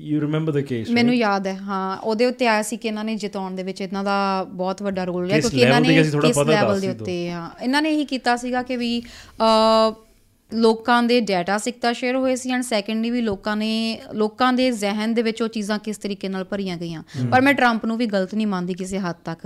ਯੂ 0.00 0.20
ਰਿਮੈਂਬਰ 0.20 0.52
ਦ 0.52 0.60
ਕੇਸ 0.60 0.90
ਮੈਨੂੰ 0.90 1.14
ਯਾਦ 1.14 1.46
ਹੈ 1.46 1.54
ਹਾਂ 1.56 1.96
ਉਹਦੇ 1.96 2.26
ਉੱਤੇ 2.26 2.46
ਆਇਆ 2.46 2.62
ਸੀ 2.62 2.76
ਕਿ 2.76 2.88
ਇਹਨਾਂ 2.88 3.04
ਨੇ 3.04 3.16
ਜਿਤਾਉਣ 3.16 3.54
ਦੇ 3.54 3.62
ਵਿੱਚ 3.62 3.80
ਇਹਨਾਂ 3.80 4.04
ਦਾ 4.04 4.16
ਬਹੁਤ 4.44 4.82
ਵੱਡਾ 4.82 5.04
ਰੋਲ 5.04 5.26
ਰਿਹਾ 5.26 5.40
ਕਿਉਂਕਿ 5.40 5.60
ਇਹਨਾਂ 5.60 5.80
ਨੇ 5.80 6.02
ਕਿਸ 6.02 6.38
ਲੈਵਲ 6.38 6.80
ਦੇ 6.80 6.88
ਉੱਤੇ 6.88 7.18
ਹਾਂ 7.30 7.50
ਇਹਨਾਂ 7.62 7.82
ਨੇ 7.82 7.90
ਇਹੀ 7.90 8.04
ਕੀਤਾ 8.04 8.36
ਸੀਗਾ 8.36 8.62
ਕਿ 8.62 8.76
ਵੀ 8.76 9.02
ਲੋਕਾਂ 10.51 11.03
ਦੇ 11.03 11.19
ਡਾਟਾ 11.21 11.57
ਸਿੱਕਤਾ 11.57 11.93
ਸ਼ੇਅਰ 11.93 12.15
ਹੋਏ 12.15 12.35
ਸੀ 12.35 12.51
ਐਂਡ 12.51 12.63
ਸੈਕੰਡਲੀ 12.63 13.09
ਵੀ 13.09 13.21
ਲੋਕਾਂ 13.21 13.55
ਨੇ 13.57 13.99
ਲੋਕਾਂ 14.13 14.53
ਦੇ 14.53 14.71
ਜ਼ਿਹਨ 14.71 15.13
ਦੇ 15.13 15.21
ਵਿੱਚ 15.21 15.41
ਉਹ 15.41 15.47
ਚੀਜ਼ਾਂ 15.47 15.77
ਕਿਸ 15.79 15.97
ਤਰੀਕੇ 15.97 16.29
ਨਾਲ 16.29 16.43
ਭਰੀਆਂ 16.43 16.77
ਗਈਆਂ 16.77 17.03
ਪਰ 17.31 17.41
ਮੈਂ 17.41 17.53
ਟਰੰਪ 17.53 17.85
ਨੂੰ 17.85 17.97
ਵੀ 17.97 18.05
ਗਲਤ 18.05 18.35
ਨਹੀਂ 18.35 18.47
ਮੰਨਦੀ 18.47 18.73
ਕਿਸੇ 18.73 18.99
ਹੱਦ 18.99 19.15
ਤੱਕ 19.25 19.45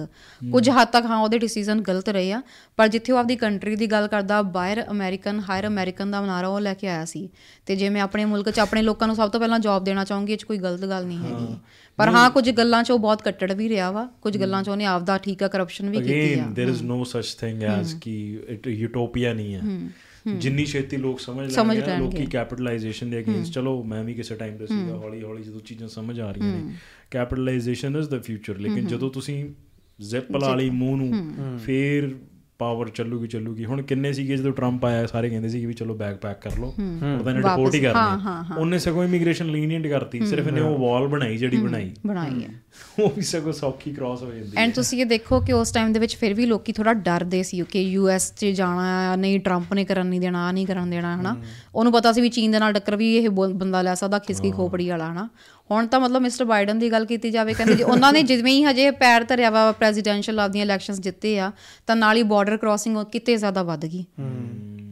ਕੁਝ 0.51 0.69
ਹੱਦ 0.69 0.87
ਤੱਕ 0.87 1.05
ਹਾਂ 1.05 1.17
ਉਹਦੇ 1.17 1.37
ਡਿਸੀਜਨ 1.37 1.81
ਗਲਤ 1.81 2.09
ਰਹੇ 2.09 2.31
ਆ 2.31 2.41
ਪਰ 2.77 2.87
ਜਿੱਥੇ 2.87 3.11
ਉਹ 3.11 3.17
ਆਪਦੀ 3.17 3.35
ਕੰਟਰੀ 3.35 3.75
ਦੀ 3.75 3.87
ਗੱਲ 3.87 4.07
ਕਰਦਾ 4.07 4.41
ਬਾਹਰ 4.41 4.83
ਅਮਰੀਕਨ 4.91 5.39
ਹਾਇਰ 5.39 5.67
ਅਮਰੀਕਨ 5.67 6.11
ਦਾ 6.11 6.21
ਨਾਰਾ 6.21 6.47
ਉਹ 6.47 6.59
ਲੈ 6.59 6.73
ਕੇ 6.73 6.87
ਆਇਆ 6.87 7.05
ਸੀ 7.05 7.29
ਤੇ 7.65 7.75
ਜੇ 7.75 7.89
ਮੈਂ 7.89 8.01
ਆਪਣੇ 8.01 8.25
ਮੁਲਕ 8.25 8.49
'ਚ 8.49 8.59
ਆਪਣੇ 8.59 8.81
ਲੋਕਾਂ 8.81 9.07
ਨੂੰ 9.07 9.15
ਸਭ 9.15 9.29
ਤੋਂ 9.29 9.39
ਪਹਿਲਾਂ 9.39 9.59
ਜੌਬ 9.59 9.83
ਦੇਣਾ 9.83 10.03
ਚਾਹੂੰਗੀ 10.03 10.33
ਇਹ 10.33 10.37
'ਚ 10.37 10.43
ਕੋਈ 10.43 10.57
ਗਲਤ 10.57 10.85
ਗੱਲ 10.85 11.05
ਨਹੀਂ 11.05 11.17
ਹੈਗੀ 11.17 11.55
ਪਰ 11.99 12.09
ਹਾਂ 12.09 12.29
ਕੁਝ 12.29 12.49
ਗੱਲਾਂ 12.51 12.83
'ਚ 12.83 12.91
ਉਹ 12.91 12.99
ਬਹੁਤ 12.99 13.21
ਕੱਟੜ 13.21 13.51
ਵੀ 13.51 13.69
ਰਿਹਾ 13.69 13.91
ਵਾ 13.91 14.07
ਕੁਝ 14.21 14.37
ਗੱਲਾਂ 14.37 14.63
'ਚ 14.63 14.69
ਉਹਨੇ 14.69 14.85
ਆਪਦਾ 14.85 15.17
ਠੀਕ 15.17 15.43
ਆ 15.43 15.47
ਕਰਪਸ਼ਨ 15.47 15.89
ਵੀ 15.89 15.97
ਕੀਤੀ 15.97 16.13
ਆ 16.13 16.45
again 16.45 16.53
there 16.53 16.75
is 16.75 16.83
no 16.91 17.03
such 17.03 17.35
thing 17.39 17.63
as 17.63 17.95
ਕਿ 17.95 18.17
ਇਟ 18.47 18.67
ਯੂਟੋਪੀਆ 18.67 19.33
ਨਹੀਂ 19.33 19.55
ਹੈ 19.55 19.61
ਜਿੰਨੀ 20.36 20.64
ਛੇਤੀ 20.64 20.96
ਲੋਕ 20.96 21.20
ਸਮਝ 21.20 21.50
ਸਮਝ 21.50 21.76
ਲੈਣਗੇ 21.76 21.92
ਨਾ, 21.92 21.98
ਲੈਣਗੇ। 21.98 22.16
ਲੋਕੀ 22.16 22.30
ਕੈਪੀਟਲਾਈਜੇਸ਼ਨ 22.30 23.10
ਦੇ 23.10 23.18
ਅਗੇਂਸਟ 23.20 23.52
ਚਲੋ 23.52 23.84
ਮੈਂ 23.84 24.04
ਵੀ 24.04 24.14
ਕਿਸੇ 24.14 24.34
ਟਾਈਮ 24.34 24.56
ਤੇ 24.56 24.66
ਸੀਗਾ 24.66 24.96
ਹੌਲੀ 24.96 25.22
ਹੌਲੀ 25.22 25.42
ਜਦੋਂ 25.42 25.60
ਚੀਜ਼ਾਂ 25.60 25.88
ਸਮਝ 25.88 26.20
ਆ 26.20 26.32
ਰਹੀਆਂ 26.32 26.56
ਨੇ। 26.56 26.72
ਕੈਪੀਟਲਾਈਜੇਸ਼ਨ 27.10 27.96
ਇਜ਼ 27.96 28.08
ਦ 28.08 28.22
ਫਿਊਚਰ 28.22 28.58
ਲੇਕਿਨ 28.58 28.86
ਜਦੋਂ 28.86 29.10
ਤੁਸੀਂ 29.10 29.50
ਜ਼ਿਪ 30.00 30.36
ਲਾ 30.36 30.54
ਲਈ 30.54 30.70
ਮੂੰਹ 30.70 30.96
ਨੂੰ 30.96 31.32
ਫੇਰ 31.58 32.16
ਪਾਵਰ 32.60 32.88
ਚੱਲੂਗੀ 32.88 33.28
ਚੱਲੂਗੀ। 33.28 33.64
ਹੁਣ 33.64 33.82
ਕਿੰਨੇ 33.82 34.12
ਸੀਗੇ 34.12 34.36
ਜਦੋਂ 34.36 34.52
ਟਰੰਪ 34.52 34.84
ਆਇਆ 34.84 35.06
ਸਾਰੇ 35.06 35.30
ਕਹਿੰਦੇ 35.30 35.48
ਸੀ 35.48 35.60
ਕਿ 35.60 35.66
ਵੀ 35.66 35.72
ਚਲੋ 35.72 35.94
ਬੈਗ 35.94 36.16
ਪੈਕ 36.16 36.42
ਕਰ 36.42 36.50
ਲਓ। 36.58 36.74
ਉਹਦਾ 37.18 37.32
ਨੇ 37.32 37.38
ਰਿਪੋਰਟ 37.38 37.74
ਹੀ 37.74 37.86
ਹਾਂ, 37.86 37.94
ਕਰਨੀ 37.94 38.22
ਹਾਂ, 38.22 38.44
ਹੈ। 38.44 38.56
ਉਹਨੇ 38.56 38.78
ਸਗੋਂ 38.78 39.04
ਇਮੀਗ੍ਰੇਸ਼ਨ 39.04 39.46
ਲੀਨੀਅੰਟ 39.46 39.86
ਕਰਤੀ। 39.86 40.26
ਸਿਰਫ 40.26 40.46
ਇਹਨੇ 40.46 40.60
ਉਹ 40.60 40.78
ਵਾਲ 40.78 41.06
ਬਣਾਈ 41.08 41.36
ਜਿਹੜੀ 41.36 41.56
ਬਣਾਈ। 41.56 41.94
ਬਣਾਈ 42.06 42.42
ਹੈ। 42.42 42.48
ਉਹ 43.04 43.12
ਵੀ 43.16 43.22
ਸਗੋਂ 43.22 43.52
ਸੌਖੀ 43.52 43.92
ਕ੍ਰਾਸ 43.92 44.22
ਹੋ 44.22 44.32
ਜਾਂਦੀ 44.32 44.50
ਐਂਡ 44.56 44.72
ਤੁਸੀਂ 44.72 45.00
ਇਹ 45.00 45.06
ਦੇਖੋ 45.06 45.40
ਕਿ 45.40 45.52
ਉਸ 45.52 45.72
ਟਾਈਮ 45.72 45.92
ਦੇ 45.92 46.00
ਵਿੱਚ 46.00 46.16
ਫਿਰ 46.16 46.34
ਵੀ 46.34 46.46
ਲੋਕੀ 46.46 46.72
ਥੋੜਾ 46.72 46.92
ਡਰਦੇ 46.94 47.42
ਸੀ 47.42 47.64
ਕਿ 47.70 47.82
ਯੂਐਸ 47.82 48.34
'ਚ 48.36 48.44
ਜਾਣਾ 48.44 49.12
ਆ, 49.12 49.16
ਨਹੀਂ 49.16 49.40
ਟਰੰਪ 49.40 49.74
ਨੇ 49.74 49.84
ਕਰਨ 49.84 50.06
ਨਹੀਂ 50.06 50.20
ਦੇਣਾ 50.20 50.46
ਆਹ 50.46 50.52
ਨਹੀਂ 50.52 50.66
ਕਰਨ 50.66 50.90
ਦੇਣਾ 50.90 51.20
ਹਨਾ। 51.20 51.36
ਉਹਨੂੰ 51.74 51.92
ਪਤਾ 51.92 52.12
ਸੀ 52.12 52.20
ਵੀ 52.20 52.28
ਚੀਨ 52.28 52.50
ਦੇ 52.50 52.58
ਨਾਲ 52.58 52.72
ਟੱਕਰ 52.72 52.96
ਵੀ 52.96 53.16
ਇਹ 53.16 53.30
ਬੰਦਾ 53.30 53.82
ਲੈ 53.82 53.94
ਸਕਦਾ 53.94 54.18
ਖਿਸਕੀ 54.18 54.50
ਖੋਪੜੀ 54.50 54.88
ਵਾਲਾ 54.88 55.12
ਹਨਾ। 55.12 55.28
ਹੁਣ 55.70 55.86
ਤਾਂ 55.86 56.00
ਮਤਲਬ 56.00 56.22
ਮਿਸਟਰ 56.22 56.44
ਬਾਈਡਨ 56.44 56.78
ਦੀ 56.78 56.92
ਗੱਲ 56.92 57.04
ਕੀਤੀ 57.04 57.30
ਜਾਵੇ 57.30 57.54
ਕਹਿੰਦੇ 57.54 57.74
ਜੀ 57.74 57.82
ਉਹਨਾਂ 57.82 58.12
ਨੇ 58.12 58.22
ਜਿਵੇਂ 58.22 58.52
ਹੀ 58.52 58.64
ਹਜੇ 58.64 58.90
ਪੈਰ 58.90 59.24
ਧਰਿਆ 59.24 59.50
ਵਾ 59.50 59.72
ਪ੍ਰੈਜ਼ੀਡੈਂਸ਼ੀਅਲ 59.72 60.40
ਆਪਦੀਆਂ 60.40 60.64
ਇਲੈਕਸ਼ਨਸ 60.64 61.00
ਜਿੱਤੇ 61.00 61.38
ਆ 61.40 61.52
ਤਾਂ 61.86 61.96
ਨਾਲ 61.96 62.16
ਹੀ 62.16 62.22
ਬਾਰਡਰ 62.22 62.56
ਕ੍ਰਾਸਿੰਗ 62.56 62.96
ਕਿਤੇ 63.12 63.36
ਜ਼ਿਆਦਾ 63.36 63.62
ਵੱਧ 63.62 63.86
ਗਈ। 63.86 64.04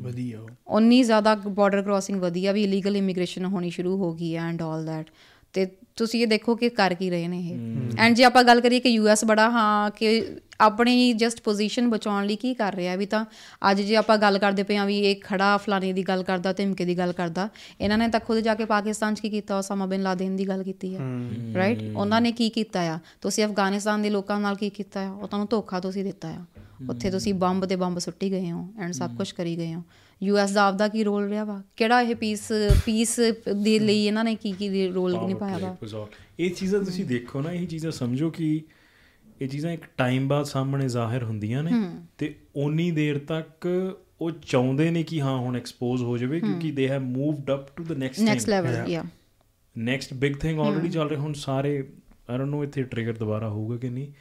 ਵਧੀਆ। 0.03 0.39
ਉਨੀ 0.69 1.03
ਜ਼ਿਆਦਾ 1.03 1.35
ਬਾਰਡਰ 1.35 1.83
ਕ੍ਰਾਸਿੰਗ 1.83 2.21
ਵਧੀਆ 2.21 2.53
ਵੀ 2.53 2.63
ਇਲੀਗਲ 2.65 2.97
ਇਮੀਗ੍ਰੇਸ਼ਨ 2.97 3.45
ਹੋਣੀ 3.45 3.71
ਸ਼ੁਰੂ 3.71 3.97
ਹੋ 3.97 4.13
ਗਈ 4.15 4.37
ਹੈ 4.37 4.41
ਐਂਡ 4.41 4.63
ਆਲ 4.63 4.87
ਦੈਟ 4.87 5.07
ਤੇ 5.53 5.67
ਤੁਸੀਂ 5.97 6.23
ਇਹ 6.23 6.27
ਦੇਖੋ 6.27 6.55
ਕਿ 6.55 6.69
ਕਰ 6.69 6.95
ਕੀ 6.95 7.11
ਰਹੇ 7.11 7.29
ਨੇ 7.29 7.39
ਇਹ। 7.41 7.99
ਐਂਡ 7.99 8.17
ਜੇ 8.17 8.25
ਆਪਾਂ 8.25 8.45
ਗੱਲ 8.45 8.61
ਕਰੀਏ 8.61 8.81
ਕਿ 8.81 8.89
ਯੂਐਸ 8.89 9.25
ਬੜਾ 9.25 9.51
ਹਾਂ 9.51 9.91
ਕਿ 9.91 10.23
ਆਪਣੀ 10.61 11.13
ਜਸਟ 11.13 11.41
ਪੋਜੀਸ਼ਨ 11.41 11.89
ਬਚਾਉਣ 11.91 12.27
ਲਈ 12.27 12.37
ਕੀ 12.37 12.53
ਕਰ 12.55 12.75
ਰਿਹਾ 12.75 12.95
ਵੀ 12.97 13.07
ਤਾਂ 13.07 13.25
ਅੱਜ 13.71 13.81
ਜੇ 13.81 13.97
ਆਪਾਂ 13.97 14.17
ਗੱਲ 14.19 14.39
ਕਰਦੇ 14.39 14.63
ਪਏ 14.63 14.77
ਆ 14.77 14.85
ਵੀ 14.85 14.99
ਇਹ 15.01 15.17
ਖੜਾ 15.25 15.57
ਫਲਾਣੇ 15.57 15.93
ਦੀ 15.93 16.03
ਗੱਲ 16.03 16.23
ਕਰਦਾ 16.23 16.53
ਧਮਕੇ 16.53 16.85
ਦੀ 16.85 16.99
ਗੱਲ 16.99 17.13
ਕਰਦਾ 17.13 17.49
ਇਹਨਾਂ 17.81 17.99
ਨੇ 17.99 18.09
ਤਾਂ 18.09 18.21
ਖੁਦ 18.21 18.39
ਜਾ 18.39 18.55
ਕੇ 18.55 18.65
ਪਾਕਿਸਤਾਨ 18.65 19.15
'ਚ 19.15 19.21
ਕੀ 19.21 19.31
ਕੀਤਾ? 19.31 19.59
ਉਸਾਮਾ 19.59 19.87
ਬਿਨ 19.87 20.03
ਲਾਦਨ 20.03 20.37
ਦੀ 20.37 20.49
ਗੱਲ 20.49 20.63
ਕੀਤੀ 20.63 20.95
ਹੈ 20.95 21.01
ਰਾਈਟ 21.55 21.83
ਉਹਨਾਂ 21.97 22.21
ਨੇ 22.21 22.33
ਕੀ 22.33 22.49
ਕੀਤਾ 22.51 22.81
ਆ? 22.81 22.99
ਤੁਸੀਂ 23.21 23.45
ਅਫਗਾਨਿਸਤਾਨ 23.45 24.03
ਦੇ 24.03 24.11
ਲੋਕਾਂ 24.11 24.41
ਨਾਲ 24.41 24.57
ਕੀ 24.57 24.71
ਕੀਤਾ 24.71 25.01
ਆ? 25.01 25.11
ਉਹ 25.11 25.29
ਤੁਹਾਨੂੰ 25.29 25.47
ਧੋਖਾ 25.51 25.81
ਤੁਸੀਂ 25.81 26.05
ਦਿੱਤਾ 26.05 26.29
ਆ। 26.29 26.45
ਉੱਥੇ 26.91 27.11
ਤੁਸੀਂ 27.11 27.35
ਬੰਬ 27.35 27.65
ਤੇ 27.67 27.77
ਬੰਬ 27.77 27.99
ਸੁੱਟੀ 27.99 28.31
ਗਏ 28.31 28.51
ਹੋ 28.51 28.69
ਐਂਡ 28.79 28.93
ਸਭ 28.93 29.17
ਕੁਝ 29.17 29.31
ਕਰੀ 29.33 29.57
ਗਏ 29.57 29.75
ਹੋ। 29.75 29.83
ਯੂਐਸ 30.23 30.51
ਦਾ 30.51 30.65
ਆਪਦਾ 30.67 30.89
ਕੀ 30.89 31.05
ਰੋਲ 31.05 31.29
ਰਿਹਾ 31.29 31.45
ਵਾ? 31.45 31.63
ਕਿਹੜਾ 31.77 32.01
ਇਹ 32.03 32.15
ਪੀਸ 32.15 32.47
ਪੀਸ 32.85 33.21
ਦੇ 33.63 33.79
ਲਈ 33.79 34.05
ਇਹਨਾਂ 34.07 34.25
ਨੇ 34.25 34.35
ਕੀ 34.35 34.53
ਕੀ 34.53 34.87
ਰੋਲ 34.89 35.17
ਨਿਭਾਇਆ 35.27 35.59
ਵਾ. 35.59 36.07
ਇਹ 36.39 36.51
ਚੀਜ਼ਾਂ 36.51 36.81
ਤੁਸੀਂ 36.81 37.05
ਦੇਖੋ 37.05 37.41
ਨਾ 37.41 37.53
ਇਹ 37.53 37.67
ਚੀਜ਼ਾਂ 37.67 37.91
ਸਮਝੋ 37.91 38.31
ਕਿ 38.31 38.61
ਇਹ 39.41 39.49
ਚੀਜ਼ਾਂ 39.49 39.73
ਇੱਕ 39.73 39.83
ਟਾਈਮ 39.97 40.29
ਬਾਅਦ 40.29 40.45
ਸਾਹਮਣੇ 40.45 40.89
ਜ਼ਾਹਿਰ 40.89 41.23
ਹੁੰਦੀਆਂ 41.23 41.63
ਨੇ 41.63 41.71
ਤੇ 42.19 42.35
ਓਨੀ 42.57 42.91
ਦੇਰ 42.91 43.19
ਤੱਕ 43.19 43.69
ਉਹ 44.21 44.31
ਚਾਹੁੰਦੇ 44.31 44.91
ਨੇ 44.91 45.03
ਕਿ 45.03 45.21
ਹਾਂ 45.21 45.37
ਹੁਣ 45.39 45.57
ਐਕਸਪੋਜ਼ 45.57 46.03
ਹੋ 46.03 46.19
ਜਾਵੇ 46.19 46.41
ਕਿਉਂਕਿ 46.41 46.71
they 46.71 46.89
have 46.89 47.03
moved 47.03 47.55
up 47.55 47.77
to 47.77 47.85
the 47.85 47.93
next 47.93 48.21
next 48.21 48.49
level 48.49 48.91
ਯਾ 48.91 49.05
ਨੈਕਸਟ 49.79 50.15
ਬਿਗ 50.15 50.37
ਥਿੰਗ 50.37 50.61
ਆਲਰੇਡੀ 50.61 50.89
ਚੱਲ 50.89 51.09
ਰਿਹਾ 51.09 51.21
ਹੁਣ 51.21 51.33
ਸਾਰੇ 51.33 51.85
ਆਈ 52.31 52.39
ਡੋਨਟ 52.39 52.51
ਨੋ 52.51 52.65
ਇੱਥੇ 52.65 52.83
ਟ੍ਰਿਗਰ 52.83 53.13
ਦੁਬਾਰਾ 53.13 53.49
ਹੋਊਗਾ 53.49 53.77
ਕਿ 53.77 53.89
ਨਹੀਂ। 53.91 54.13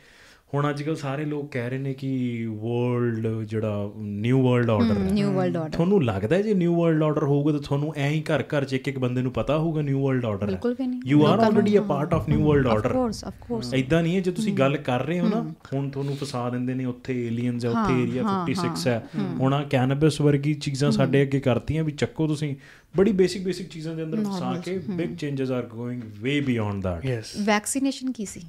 ਹੁਣ 0.53 0.69
ਅੱਜ 0.69 0.81
ਕੱਲ 0.83 0.95
ਸਾਰੇ 0.95 1.25
ਲੋਕ 1.25 1.51
ਕਹਿ 1.51 1.69
ਰਹੇ 1.69 1.77
ਨੇ 1.77 1.93
ਕਿ 1.93 2.09
ਵਰਲਡ 2.51 3.45
ਜਿਹੜਾ 3.45 3.91
ਨਿਊ 3.97 4.41
ਵਰਲਡ 4.49 4.69
ਆਰਡਰ 4.69 4.97
ਹੈ। 4.97 5.11
ਨਿਊ 5.11 5.31
ਵਰਲਡ 5.31 5.57
ਆਰਡਰ 5.57 5.75
ਤੁਹਾਨੂੰ 5.75 6.03
ਲੱਗਦਾ 6.03 6.35
ਹੈ 6.35 6.41
ਜੇ 6.41 6.53
ਨਿਊ 6.53 6.75
ਵਰਲਡ 6.75 7.03
ਆਰਡਰ 7.03 7.23
ਹੋਊਗਾ 7.23 7.51
ਤਾਂ 7.51 7.59
ਤੁਹਾਨੂੰ 7.59 7.93
ਐਂ 7.97 8.09
ਹੀ 8.09 8.21
ਘਰ 8.21 8.43
ਘਰ 8.43 8.65
ਚ 8.65 8.73
ਇੱਕ 8.73 8.87
ਇੱਕ 8.87 8.99
ਬੰਦੇ 8.99 9.21
ਨੂੰ 9.21 9.31
ਪਤਾ 9.31 9.57
ਹੋਊਗਾ 9.57 9.81
ਨਿਊ 9.81 10.05
ਵਰਲਡ 10.07 10.25
ਆਰਡਰ 10.25 10.43
ਹੈ। 10.43 10.47
ਬਿਲਕੁਲ 10.47 10.75
ਵੀ 10.79 10.87
ਨਹੀਂ। 10.87 11.01
You 11.05 11.25
are 11.25 11.39
already 11.39 11.77
a 11.77 11.81
part 11.81 12.13
of 12.13 12.29
new 12.29 12.47
world 12.47 12.67
of 12.67 12.73
order 12.73 12.93
course 12.93 13.23
of 13.23 13.33
course 13.41 13.73
ਇਦਾਂ 13.73 14.03
ਨਹੀਂ 14.03 14.15
ਹੈ 14.15 14.19
ਜੇ 14.19 14.31
ਤੁਸੀਂ 14.31 14.53
ਗੱਲ 14.53 14.77
ਕਰ 14.77 15.05
ਰਹੇ 15.05 15.19
ਹੋ 15.19 15.27
ਨਾ 15.27 15.41
ਹੁਣ 15.73 15.89
ਤੁਹਾਨੂੰ 15.89 16.15
ਫਸਾ 16.15 16.49
ਦਿੰਦੇ 16.49 16.73
ਨੇ 16.73 16.85
ਉੱਥੇ 16.85 17.27
ਏਲੀਅਨਸ 17.27 17.65
ਹੈ 17.65 17.69
ਉੱਥੇ 17.69 18.03
ਏਰੀਆ 18.03 18.23
56 18.45 18.87
ਹੈ 18.87 19.07
ਹੁਣ 19.39 19.53
ਆ 19.53 19.63
ਕੈਨਬਿਸ 19.63 20.21
ਵਰਗੀ 20.21 20.53
ਚੀਜ਼ਾਂ 20.53 20.91
ਸਾਡੇ 20.91 21.21
ਅੱਗੇ 21.21 21.39
ਕਰਤੀਆਂ 21.39 21.83
ਵੀ 21.83 21.91
ਚੱਕੋ 21.91 22.27
ਤੁਸੀਂ। 22.27 22.55
ਬੜੀ 22.97 23.11
ਬੇਸਿਕ 23.11 23.43
ਬੇਸਿਕ 23.43 23.69
ਚੀਜ਼ਾਂ 23.69 23.95
ਦੇ 23.95 24.03
ਅੰਦਰ 24.03 24.23
ਫਸਾ 24.23 24.53
ਕੇ 24.65 24.77
big 24.77 25.15
changes 25.15 25.51
are 25.51 25.63
going 25.65 26.01
way 26.19 26.39
beyond 26.41 26.83
that 26.83 27.05
yes 27.05 27.35
vaccination 27.45 28.11
ਕੀ 28.11 28.25
ਸੀ? 28.25 28.41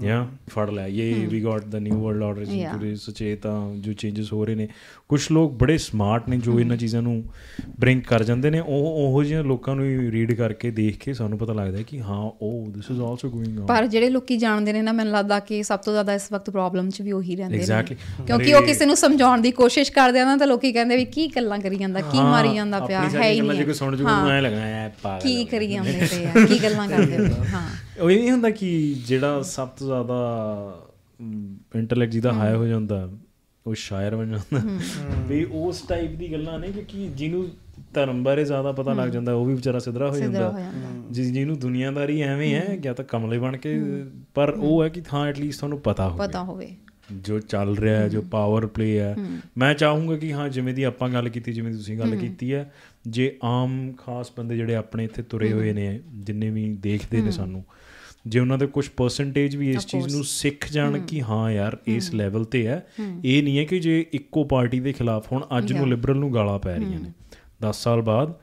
ਯਾ 0.00 0.26
ਫੜ 0.50 0.70
ਲਿਆ। 0.70 0.86
ਇਹ 0.86 1.28
ਵੀ 1.28 1.44
got 1.44 1.64
the 1.64 1.76
new 1.76 2.00
world 2.04 2.22
order 2.22 2.42
Yeah. 2.42 2.72
ਪੂਰੇ 2.72 2.94
ਸੁਚੇਤਾ 2.96 3.72
ਜੋ 3.76 3.92
ਚੇਂਜਸ 3.92 4.32
ਹੋ 4.32 4.44
ਰਹੇ 4.44 4.54
ਨੇ। 4.54 4.68
ਕੁਝ 5.08 5.20
ਲੋਕ 5.32 5.52
ਬੜੇ 5.52 5.78
ਸਮਾਰਟ 5.78 6.28
ਨੇ 6.28 6.36
ਜੋ 6.38 6.60
ਇਹਨਾਂ 6.60 6.76
ਚੀਜ਼ਾਂ 6.76 7.02
ਨੂੰ 7.02 7.24
ਬ੍ਰਿੰਕ 7.80 8.06
ਕਰ 8.06 8.22
ਜਾਂਦੇ 8.22 8.50
ਨੇ। 8.50 8.60
ਉਹ 8.60 8.86
ਉਹੋ 8.86 9.22
ਜਿਹੇ 9.24 9.42
ਲੋਕਾਂ 9.42 9.76
ਨੂੰ 9.76 9.84
ਹੀ 9.84 10.10
ਰੀਡ 10.10 10.32
ਕਰਕੇ 10.32 10.70
ਦੇਖ 10.70 10.98
ਕੇ 10.98 11.12
ਸਾਨੂੰ 11.12 11.38
ਪਤਾ 11.38 11.52
ਲੱਗਦਾ 11.52 11.78
ਹੈ 11.78 11.82
ਕਿ 11.82 12.00
ਹਾਂ 12.00 12.30
ਉਹ 12.42 12.70
this 12.70 12.90
is 12.90 13.00
also 13.00 13.30
going 13.30 13.58
on 13.60 13.66
ਪਰ 13.66 13.86
ਜਿਹੜੇ 13.86 14.08
ਲੋਕੀ 14.10 14.36
ਜਾਣਦੇ 14.36 14.72
ਨੇ 14.72 14.82
ਨਾ 14.82 14.92
ਮੈਨੂੰ 14.92 15.12
ਲੱਗਦਾ 15.12 15.38
ਕਿ 15.40 15.62
ਸਭ 15.62 15.78
ਤੋਂ 15.78 15.92
ਜ਼ਿਆਦਾ 15.92 16.14
ਇਸ 16.14 16.32
ਵਕਤ 16.32 16.50
ਪ੍ਰੋਬਲਮ 16.50 16.90
'ਚ 16.90 17.02
ਵੀ 17.02 17.12
ਉਹੀ 17.12 17.36
ਰਹਿੰਦੇ 17.36 17.58
Exactly. 17.58 17.96
ਨੇ 18.20 18.24
ਕਿਉਂਕਿ 18.26 18.54
ਉਹ 18.54 18.62
ਕਿਸੇ 18.62 18.86
ਨੂੰ 18.86 18.96
ਸਮਝਾਉਣ 18.96 19.40
ਦੀ 19.40 19.50
ਕੋਸ਼ਿਸ਼ 19.50 19.92
ਕਰਦੇ 19.92 20.20
ਆ 20.20 20.24
ਨਾ 20.24 20.36
ਤਾਂ 20.36 20.46
ਲੋਕੀ 20.46 20.72
ਕਹਿੰਦੇ 20.72 20.96
ਵੀ 20.96 21.04
ਕੀ 21.04 21.26
ਗੱਲਾਂ 21.36 21.58
ਕਰੀ 21.58 21.76
ਜਾਂਦਾ 21.76 22.00
ਕੀ 22.00 22.18
ਮਾਰੀ 22.20 22.54
ਜਾਂਦਾ 22.54 22.80
ਪਿਆ 22.80 23.00
ਹੈ 23.00 23.06
ਹੀ 23.22 23.34
ਜੇ 23.34 23.40
ਕੋਈ 23.40 23.56
ਨਹੀਂ 23.56 23.74
ਸੁਣ 23.74 23.96
ਜੂਗਾ 23.96 24.36
ਐ 24.36 24.40
ਲੱਗਣਾ 24.40 24.66
ਐ 24.76 24.88
ਪਾਗਲ 25.02 25.20
ਕੀ 25.22 25.44
ਕਰੀ 25.44 25.72
ਜਾਂਦੇ 25.72 26.06
ਪਏ 26.12 26.24
ਆ 26.26 26.46
ਕੀ 26.46 26.62
ਗੱਲਾਂ 26.62 26.88
ਕਰਦੇ 26.88 27.16
ਆ? 27.16 27.44
ਹਾਂ। 27.54 27.62
ਉਹ 28.00 28.10
ਇਹ 28.10 28.20
ਨਹੀਂ 28.20 28.30
ਹੁੰਦਾ 28.30 28.50
ਕਿ 28.50 28.96
ਜਿਹੜਾ 29.06 29.42
ਸਭ 29.42 29.68
ਤੋਂ 29.68 29.86
ਜ਼ਿਆਦਾ 29.86 30.82
ਇੰਟੈਲੈਕਟ 31.76 32.12
ਜਿਹਦਾ 32.12 32.32
ਹਾਈ 32.32 32.54
ਹੋ 32.54 32.66
ਜਾਂਦਾ 32.66 33.10
ਉਹ 33.66 33.74
ਸ਼ਾਇਰ 33.74 34.16
ਬਣ 34.16 34.30
ਜਾਂਦਾ। 34.30 34.60
ਵੀ 35.28 35.44
ਉਸ 35.44 35.80
ਟਾਈਪ 35.80 36.10
ਦੀ 36.10 36.32
ਗੱਲਾਂ 36.32 36.58
ਨੇ 36.58 36.68
ਕਿ 36.68 36.82
ਕੀ 36.82 37.08
ਜਿਹਨੂੰ 37.08 37.48
ਧਰਮ 37.94 38.24
ਬਾਰੇ 38.24 38.44
ਜ਼ਿਆਦਾ 38.44 38.72
ਪਤਾ 38.72 38.94
ਲੱਗ 38.94 39.08
ਜਾਂਦਾ 39.08 39.34
ਉਹ 39.34 39.46
ਵੀ 39.46 39.54
ਵਿਚਾਰਾ 39.54 39.78
ਸਿਧਰਾ 39.78 40.10
ਹੋ 40.10 40.16
ਜਾਂਦਾ। 40.16 40.64
ਜਿਸ 41.10 41.32
ਜਿਹਨੂੰ 41.32 41.58
ਦੁਨੀਆਦਾਰੀ 41.58 42.20
ਐਵੇਂ 42.20 42.54
ਹੈ 42.54 42.76
ਜਾਂ 42.76 42.94
ਤਾਂ 42.94 43.04
ਕਮਲੇ 43.04 43.38
ਬਣ 43.38 43.56
ਕੇ 43.56 43.80
ਪਰ 44.34 44.50
ਉਹ 44.50 44.84
ਹੈ 44.84 44.88
ਕਿ 44.88 45.02
ਹਾਂ 45.14 45.26
ਐਟਲੀਸਟ 45.26 45.58
ਤੁਹਾਨੂੰ 45.58 45.80
ਪਤਾ 45.80 46.08
ਹੋਵੇ। 46.08 46.28
ਪਤਾ 46.28 46.44
ਹੋਵੇ। 46.44 46.68
ਜੋ 47.12 47.40
ਚੱਲ 47.40 47.76
ਰਿਹਾ 47.76 48.00
ਹੈ 48.00 48.08
ਜੋ 48.08 48.22
ਪਾਵਰ 48.22 48.66
ਪਲੇ 48.66 48.98
ਹੈ। 48.98 49.16
ਮੈਂ 49.58 49.74
ਚਾਹੂੰਗਾ 49.74 50.16
ਕਿ 50.16 50.32
ਹਾਂ 50.32 50.48
ਜਿਵੇਂ 50.48 50.74
ਦੀ 50.74 50.82
ਆਪਾਂ 50.82 51.08
ਗੱਲ 51.08 51.28
ਕੀਤੀ 51.28 51.52
ਜਿਵੇਂ 51.52 51.72
ਤੁਸੀਂ 51.72 51.98
ਗੱਲ 51.98 52.16
ਕੀਤੀ 52.16 52.54
ਹੈ 52.54 52.72
ਜੇ 53.08 53.38
ਆਮ 53.42 53.92
ਖਾਸ 53.92 54.32
ਬੰਦੇ 54.38 54.56
ਜਿਹੜੇ 54.56 54.74
ਆਪਣੇ 54.74 55.04
ਇੱਥੇ 55.04 55.22
ਤੁਰੇ 55.22 55.52
ਹੋਏ 55.52 55.72
ਨੇ 55.72 56.00
ਜਿੰਨੇ 56.14 56.50
ਵੀ 56.50 56.76
ਦੇਖਦੇ 56.80 57.22
ਨੇ 57.22 57.30
ਸਾਨੂੰ 57.30 57.64
ਜੇ 58.26 58.38
ਉਹਨਾਂ 58.38 58.58
ਦੇ 58.58 58.66
ਕੁਝ 58.66 58.88
ਪਰਸੈਂਟੇਜ 58.88 59.56
ਵੀ 59.56 59.70
ਇਸ 59.70 59.86
ਚੀਜ਼ 59.86 60.16
ਨੂੰ 60.16 60.24
ਸਿੱਖ 60.24 60.72
ਜਾਣ 60.72 60.98
ਕਿ 60.98 61.22
ਹਾਂ 61.22 61.50
ਯਾਰ 61.50 61.78
ਇਸ 61.86 62.14
ਲੈਵਲ 62.14 62.44
ਤੇ 62.44 62.66
ਹੈ 62.66 62.86
ਇਹ 63.24 63.42
ਨਹੀਂ 63.42 63.58
ਹੈ 63.58 63.64
ਕਿ 63.64 63.78
ਜੇ 63.78 64.06
ਇੱਕੋ 64.12 64.44
ਪਾਰਟੀ 64.44 64.80
ਦੇ 64.80 64.92
ਖਿਲਾਫ 64.92 65.32
ਹੁਣ 65.32 65.46
ਅੱਜ 65.58 65.72
ਨੂੰ 65.72 65.88
ਲਿਬਰਲ 65.88 66.16
ਨੂੰ 66.16 66.34
ਗਾਲਾਂ 66.34 66.58
ਪੈ 66.58 66.76
ਰਹੀਆਂ 66.76 67.00
ਨੇ। 67.00 67.12
10 67.62 67.72
ਸਾਲ 67.72 68.02
ਬਾਅਦ 68.02 68.34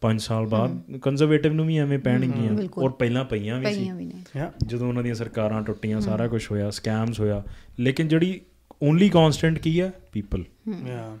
5 0.00 0.18
ਸਾਲ 0.18 0.46
ਬਾਅਦ 0.46 0.96
ਕੰਜ਼ਰਵੇਟਿਵ 0.96 1.52
ਨੂੰ 1.52 1.66
ਵੀ 1.66 1.78
ਐਵੇਂ 1.78 1.98
ਪੈਣਗੀਆਂ 1.98 2.68
ਔਰ 2.78 2.90
ਪਹਿਲਾਂ 2.90 3.24
ਪਈਆਂ 3.24 3.58
ਵੀ 3.58 3.74
ਸੀ। 3.74 3.80
ਪਈਆਂ 3.80 3.94
ਵੀ 3.94 4.04
ਨੇ। 4.04 4.24
ਜਦੋਂ 4.66 4.88
ਉਹਨਾਂ 4.88 5.02
ਦੀਆਂ 5.02 5.14
ਸਰਕਾਰਾਂ 5.14 5.62
ਟੁੱਟੀਆਂ 5.62 6.00
ਸਾਰਾ 6.00 6.28
ਕੁਝ 6.28 6.46
ਹੋਇਆ 6.50 6.70
ਸਕੈਮਸ 6.70 7.20
ਹੋਇਆ। 7.20 7.44
ਲੇਕਿਨ 7.80 8.08
ਜਿਹੜੀ 8.08 8.40
ਓਨਲੀ 8.82 9.08
ਕਨਸਟੈਂਟ 9.08 9.58
ਕੀ 9.58 9.80
ਹੈ? 9.80 9.92
ਪੀਪਲ 10.12 10.44
ਯਾ 10.88 11.18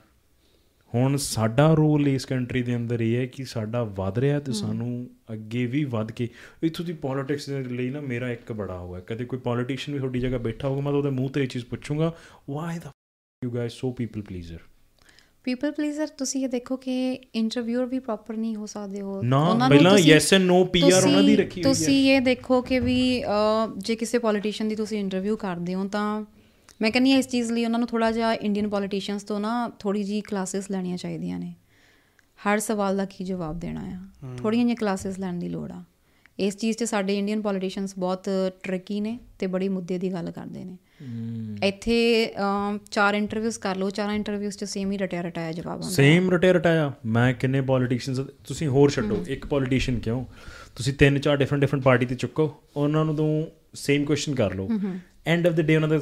ਹੁਣ 0.94 1.16
ਸਾਡਾ 1.16 1.72
ਰੋਲ 1.74 2.08
ਇਸ 2.08 2.24
ਕੰਟਰੀ 2.26 2.62
ਦੇ 2.62 2.76
ਅੰਦਰ 2.76 3.00
ਇਹ 3.00 3.16
ਹੈ 3.16 3.26
ਕਿ 3.26 3.44
ਸਾਡਾ 3.44 3.82
ਵੱਧ 3.84 4.18
ਰਿਹਾ 4.18 4.40
ਤੇ 4.40 4.52
ਸਾਨੂੰ 4.52 5.10
ਅੱਗੇ 5.32 5.66
ਵੀ 5.66 5.84
ਵੱਧ 5.84 6.12
ਕੇ 6.12 6.28
ਇੱਥੋਂ 6.62 6.84
ਦੀ 6.84 6.92
ਪੋਲਿਟਿਕਸ 6.92 7.48
ਦੇ 7.50 7.62
ਲਈ 7.64 7.90
ਨਾ 7.90 8.00
ਮੇਰਾ 8.00 8.30
ਇੱਕ 8.30 8.52
ਬੜਾ 8.52 8.78
ਹੋਇਆ 8.78 9.00
ਕਦੇ 9.00 9.24
ਕੋਈ 9.24 9.38
ਪੋਲੀਟੀਸ਼ੀਅਨ 9.38 9.94
ਵੀ 9.94 9.98
ਤੁਹਾਡੀ 10.00 10.20
ਜਗ੍ਹਾ 10.20 10.38
ਬੈਠਾ 10.38 10.68
ਹੋਊਗਾ 10.68 10.80
ਮੈਂ 10.80 10.92
ਤਾਂ 10.92 10.98
ਉਹਦੇ 10.98 11.10
ਮੂੰਹ 11.10 11.30
ਤੇ 11.30 11.42
ਇਹ 11.42 11.48
ਚੀਜ਼ 11.48 11.64
ਪੁੱਛੂੰਗਾ 11.64 12.12
why 12.50 12.78
do 12.78 12.90
you 13.42 13.50
guys 13.50 13.72
so 13.72 13.90
people 13.92 14.22
pleaser 14.22 14.58
people 15.44 15.72
pleaser 15.72 16.06
ਤੁਸੀਂ 16.06 16.42
ਇਹ 16.44 16.48
ਦੇਖੋ 16.48 16.76
ਕਿ 16.76 17.12
ਇੰਟਰਵਿਊਅਰ 17.34 17.86
ਵੀ 17.86 17.98
ਪ੍ਰੋਪਰ 17.98 18.36
ਨਹੀਂ 18.36 18.56
ਹੋ 18.56 18.66
ਸਕਦੇ 18.66 19.00
ਹੋ 19.00 19.16
ਉਹਨਾਂ 19.18 19.54
ਨੂੰ 19.54 19.68
ਪਹਿਲਾਂ 19.68 19.98
ਯੈਸ 19.98 20.32
ਐਂਡ 20.34 20.42
ਨੋ 20.42 20.64
ਪੀਆਰ 20.64 21.04
ਉਹਨਾਂ 21.04 21.22
ਦੀ 21.22 21.36
ਰੱਖੀ 21.36 21.62
ਹੋਈ 21.62 21.68
ਹੈ। 21.68 21.72
ਤੁਸੀਂ 21.72 22.14
ਇਹ 22.14 22.20
ਦੇਖੋ 22.20 22.60
ਕਿ 22.62 22.80
ਵੀ 22.80 23.22
ਜੇ 23.78 23.96
ਕਿਸੇ 23.96 24.18
ਪੋਲੀਟੀਸ਼ੀਅਨ 24.18 24.68
ਦੀ 24.68 24.76
ਤੁਸੀਂ 24.76 24.98
ਇੰਟਰਵਿਊ 24.98 25.36
ਕਰਦੇ 25.36 25.74
ਹੋ 25.74 25.88
ਤਾਂ 25.88 26.24
ਮੈਂ 26.80 26.90
ਕਹਿੰਦੀ 26.90 27.12
ਹਾਂ 27.12 27.18
ਇਸ 27.18 27.28
ਚੀਜ਼ 27.28 27.52
ਲਈ 27.52 27.64
ਉਹਨਾਂ 27.64 27.78
ਨੂੰ 27.78 27.88
ਥੋੜਾ 27.88 28.10
ਜਿਹਾ 28.10 28.32
ਇੰਡੀਅਨ 28.34 28.68
ਪੋਲੀਟੀਸ਼ੀਅਨਸ 28.68 29.22
ਤੋਂ 29.22 29.40
ਨਾ 29.40 29.68
ਥੋੜੀ 29.78 30.02
ਜੀ 30.04 30.20
ਕਲਾਸਿਸ 30.20 30.70
ਲੈਣੀਆਂ 30.70 30.96
ਚਾਹੀਦੀਆਂ 30.96 31.38
ਨੇ। 31.38 31.54
ਹਰ 32.38 32.58
ਸਵਾਲ 32.58 32.96
ਦਾ 32.96 33.04
ਕੀ 33.04 33.24
ਜਵਾਬ 33.24 33.60
ਦੇਣਾ 33.60 33.84
ਆ? 33.86 33.98
ਥੋੜੀਆਂ 34.36 34.64
ਜਿਹੀਆਂ 34.64 34.76
ਕਲਾਸਿਸ 34.76 35.18
ਲੈਣ 35.18 35.38
ਦੀ 35.38 35.48
ਲੋੜ 35.48 35.70
ਆ। 35.72 35.82
ਇਸ 36.38 36.56
ਚੀਜ਼ 36.56 36.76
'ਚ 36.78 36.84
ਸਾਡੇ 36.84 37.18
ਇੰਡੀਅਨ 37.18 37.42
ਪੋਲੀਟੀਸ਼ੀਅਨਸ 37.42 37.94
ਬਹੁਤ 37.98 38.28
ਟ੍ਰਿਕੀ 38.62 39.00
ਨੇ 39.00 39.18
ਤੇ 39.38 39.46
ਬੜੀ 39.46 39.68
ਮੁੱਦੇ 39.68 39.98
ਦੀ 39.98 40.12
ਗੱਲ 40.12 40.30
ਕਰਦੇ 40.30 40.64
ਨੇ। 40.64 40.76
ਇੱਥੇ 41.62 42.34
ਚਾਰ 42.90 43.14
ਇੰਟਰਵਿਊਜ਼ 43.14 43.58
ਕਰ 43.58 43.76
ਲਓ 43.76 43.90
ਚਾਰਾਂ 43.90 44.14
ਇੰਟਰਵਿਊਜ਼ 44.14 44.58
'ਚ 44.58 44.64
ਸੇਮ 44.64 44.92
ਹੀ 44.92 44.98
ਰਟਿਆ 44.98 45.22
ਰਟਾਇਆ 45.22 45.52
ਜਵਾਬ 45.52 45.72
ਆਉਂਦਾ 45.72 45.88
ਸੇਮ 45.88 46.30
ਰਟੇ 46.30 46.52
ਰਟਾਇਆ। 46.52 46.92
ਮੈਂ 47.06 47.32
ਕਿੰਨੇ 47.34 47.60
ਪੋਲੀਟੀਸ਼ੀਅਨਸ 47.62 48.20
ਤੁਸੀਂ 48.44 48.68
ਹੋਰ 48.68 48.90
ਛੱਡੋ 48.90 49.24
ਇੱਕ 49.28 49.46
ਪੋਲੀਟੀਸ਼ੀਅਨ 49.46 49.98
ਕਿਉਂ? 50.00 50.24
ਤੁਸੀਂ 50.76 50.92
ਤਿੰਨ 50.92 51.18
ਚਾਰ 51.18 51.36
ਡਿਫਰੈਂਟ 51.36 51.60
ਡਿਫਰੈਂਟ 51.60 51.84
ਪਾਰਟੀ 51.84 52.06
ਤੇ 52.06 52.14
ਚੁੱਕੋ 52.14 52.54
ਉਹਨਾਂ 52.76 53.04
ਨੂੰ 53.04 53.16
ਤੋਂ 53.16 53.44
ਸੇਮ 53.74 54.04
ਕੁਐਸਚਨ 54.04 54.34
ਕਰ 54.34 54.54
ਲਓ। 54.54 54.68
ਐਂਡ 55.26 55.46
ਆਫ 55.46 55.54
ਦ 55.54 55.60
ਡੇ 55.60 55.76
ਉਹਨਾਂ 55.76 55.88
ਦਾ 55.88 56.00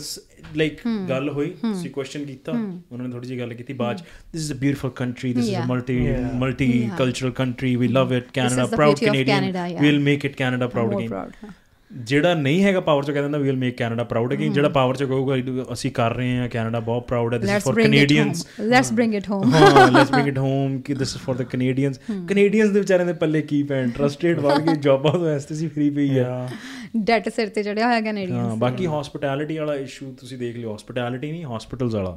ਲਾਈਕ 0.56 0.80
ਗੱਲ 1.08 1.28
ਹੋਈ 1.30 1.50
ਤੁਸੀਂ 1.62 1.90
ਕੁਐਸਚਨ 1.90 2.24
ਕੀਤਾ 2.24 2.52
ਉਹਨਾਂ 2.52 3.06
ਨੇ 3.06 3.12
ਥੋੜੀ 3.12 3.26
ਜਿਹੀ 3.26 3.38
ਗੱਲ 3.40 3.54
ਕੀਤੀ 3.54 3.72
ਬਾਅਦ 3.74 3.98
this 4.32 4.40
is 4.42 4.52
a 4.52 4.56
beautiful 4.56 4.90
country 4.90 5.32
this 5.32 5.44
is 5.44 5.54
a 5.54 5.58
Yeah. 5.58 5.68
Multi 5.68 5.98
multicultural 6.98 7.30
country 7.32 7.74
we 7.76 7.88
love 7.88 8.12
it 8.14 8.30
Canada 8.32 8.62
is 8.62 8.66
the 8.66 8.76
proud 8.76 8.94
beauty 8.94 9.04
of 9.04 9.12
Canadian 9.12 9.44
Canada, 9.44 9.66
yeah. 9.72 9.82
We'll 9.82 9.98
make 10.00 10.24
it 10.24 10.36
Canada 10.36 10.66
proud 10.66 10.92
More 10.92 10.98
again 10.98 11.10
proud, 11.12 11.32
ਹਾਂ। 11.44 11.50
ਜਿਹੜਾ 11.92 12.34
ਨਹੀਂ 12.34 12.62
ਹੈਗਾ 12.64 12.80
power 12.80 13.04
ਚ 13.04 13.10
ਕਹਿੰਦਾ 13.10 13.28
ਨਾ 13.28 13.38
we 13.38 13.44
will 13.44 13.56
make 13.56 13.76
Canada 13.76 14.04
proud 14.04 14.32
again 14.32 14.52
ਜਿਹੜਾ 14.52 14.68
power 14.68 14.96
ਚ 14.96 15.04
ਕਹੂਗਾ 15.04 15.36
ਅਸੀਂ 15.72 15.90
ਕਰ 15.90 16.14
ਰਹੇ 16.14 16.36
ਹਾਂ 16.36 16.48
ਕੈਨੇਡਾ 16.48 16.80
ਬਹੁਤ 16.80 17.06
ਪ੍ਰਾਊਡ 17.08 17.34
ਹੈ 17.34 17.38
this 17.38 17.50
is 17.50 17.64
for 17.64 17.74
Canadians 17.74 18.46
let's 18.60 18.92
bring 18.92 19.14
it 19.14 19.30
home 19.30 19.54
ਹਾਂ 19.54 19.90
ਲੈਟਸ 19.92 20.10
ਬ੍ਰਿੰਗ 20.10 20.28
ਇਟ 20.28 20.38
ਹੋਮ 20.38 20.80
ਕਿ 20.80 20.94
this 20.94 21.14
is 21.16 21.22
for 21.22 21.36
the 21.36 21.42
Canadians 21.42 22.00
Canadians 22.28 22.70
ਦੇ 22.70 22.80
ਵਿਚਾਰਿਆਂ 22.80 23.06
ਦੇ 23.06 23.12
ਪੱਲੇ 23.12 23.42
ਕੀ 23.42 23.62
ਪੈਣ? 23.62 23.90
ਟਰਸਟਡ 23.90 24.38
ਵਰਗੇ 24.38 24.76
ਜੌਬਾਂ 24.76 25.12
ਤੋਂ 25.12 25.28
ਐਸਟੀਸੀ 25.28 25.68
ਫ੍ਰੀ 25.68 25.90
ਪਈ 25.90 26.18
ਆ। 26.18 26.48
ਡੈਟ 26.96 27.28
ਸਿਰ 27.28 27.48
ਤੇ 27.48 27.62
ਚੜਿਆ 27.62 27.86
ਹੋਇਆ 27.86 28.00
ਕੈਨੇਡੀਅਨਸ 28.00 28.40
ਹਾਂ 28.40 28.56
ਬਾਕੀ 28.56 28.86
ਹਸਪਟੈਲਿਟੀ 28.86 29.58
ਵਾਲਾ 29.58 29.74
ਇਸ਼ੂ 29.74 30.14
ਤੁਸੀਂ 30.20 30.38
ਦੇਖ 30.38 30.56
ਲਿਓ 30.56 30.74
ਹਸਪਟੈਲਿਟੀ 30.76 31.30
ਨਹੀਂ 31.32 31.44
ਹਸਪੀਟਲਸ 31.56 31.94
ਵਾਲਾ। 31.94 32.16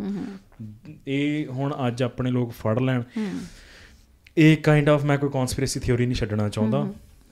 ਇਹ 1.07 1.45
ਹੁਣ 1.47 1.73
ਅੱਜ 1.87 2.03
ਆਪਣੇ 2.03 2.31
ਲੋਕ 2.31 2.51
ਫੜ 2.51 2.79
ਲੈਣ। 2.79 3.01
ਇਹ 4.37 4.57
ਕਾਈਂਡ 4.57 4.89
ਆਫ 4.89 5.05
ਮੈਂ 5.05 5.17
ਕੋਈ 5.17 5.29
ਕਨਸਪੀਰੇਸੀ 5.33 5.79
ਥਿਉਰੀ 5.79 6.05
ਨਹੀਂ 6.05 6.15
ਛੱਡਣਾ 6.15 6.49
ਚਾਹੁੰਦਾ। 6.49 6.87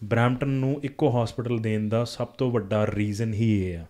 ਬ੍ਰੈਂਪਟਨ 0.05 0.49
ਨੂੰ 0.49 0.79
ਇੱਕੋ 0.83 1.11
ਹਸਪੀਟਲ 1.13 1.57
ਦੇਣ 1.59 1.87
ਦਾ 1.89 2.03
ਸਭ 2.05 2.27
ਤੋਂ 2.37 2.51
ਵੱਡਾ 2.51 2.85
ਰੀਜ਼ਨ 2.87 3.33
ਹੀ 3.33 3.51
ਇਹ 3.61 3.77
ਆ। 3.77 3.85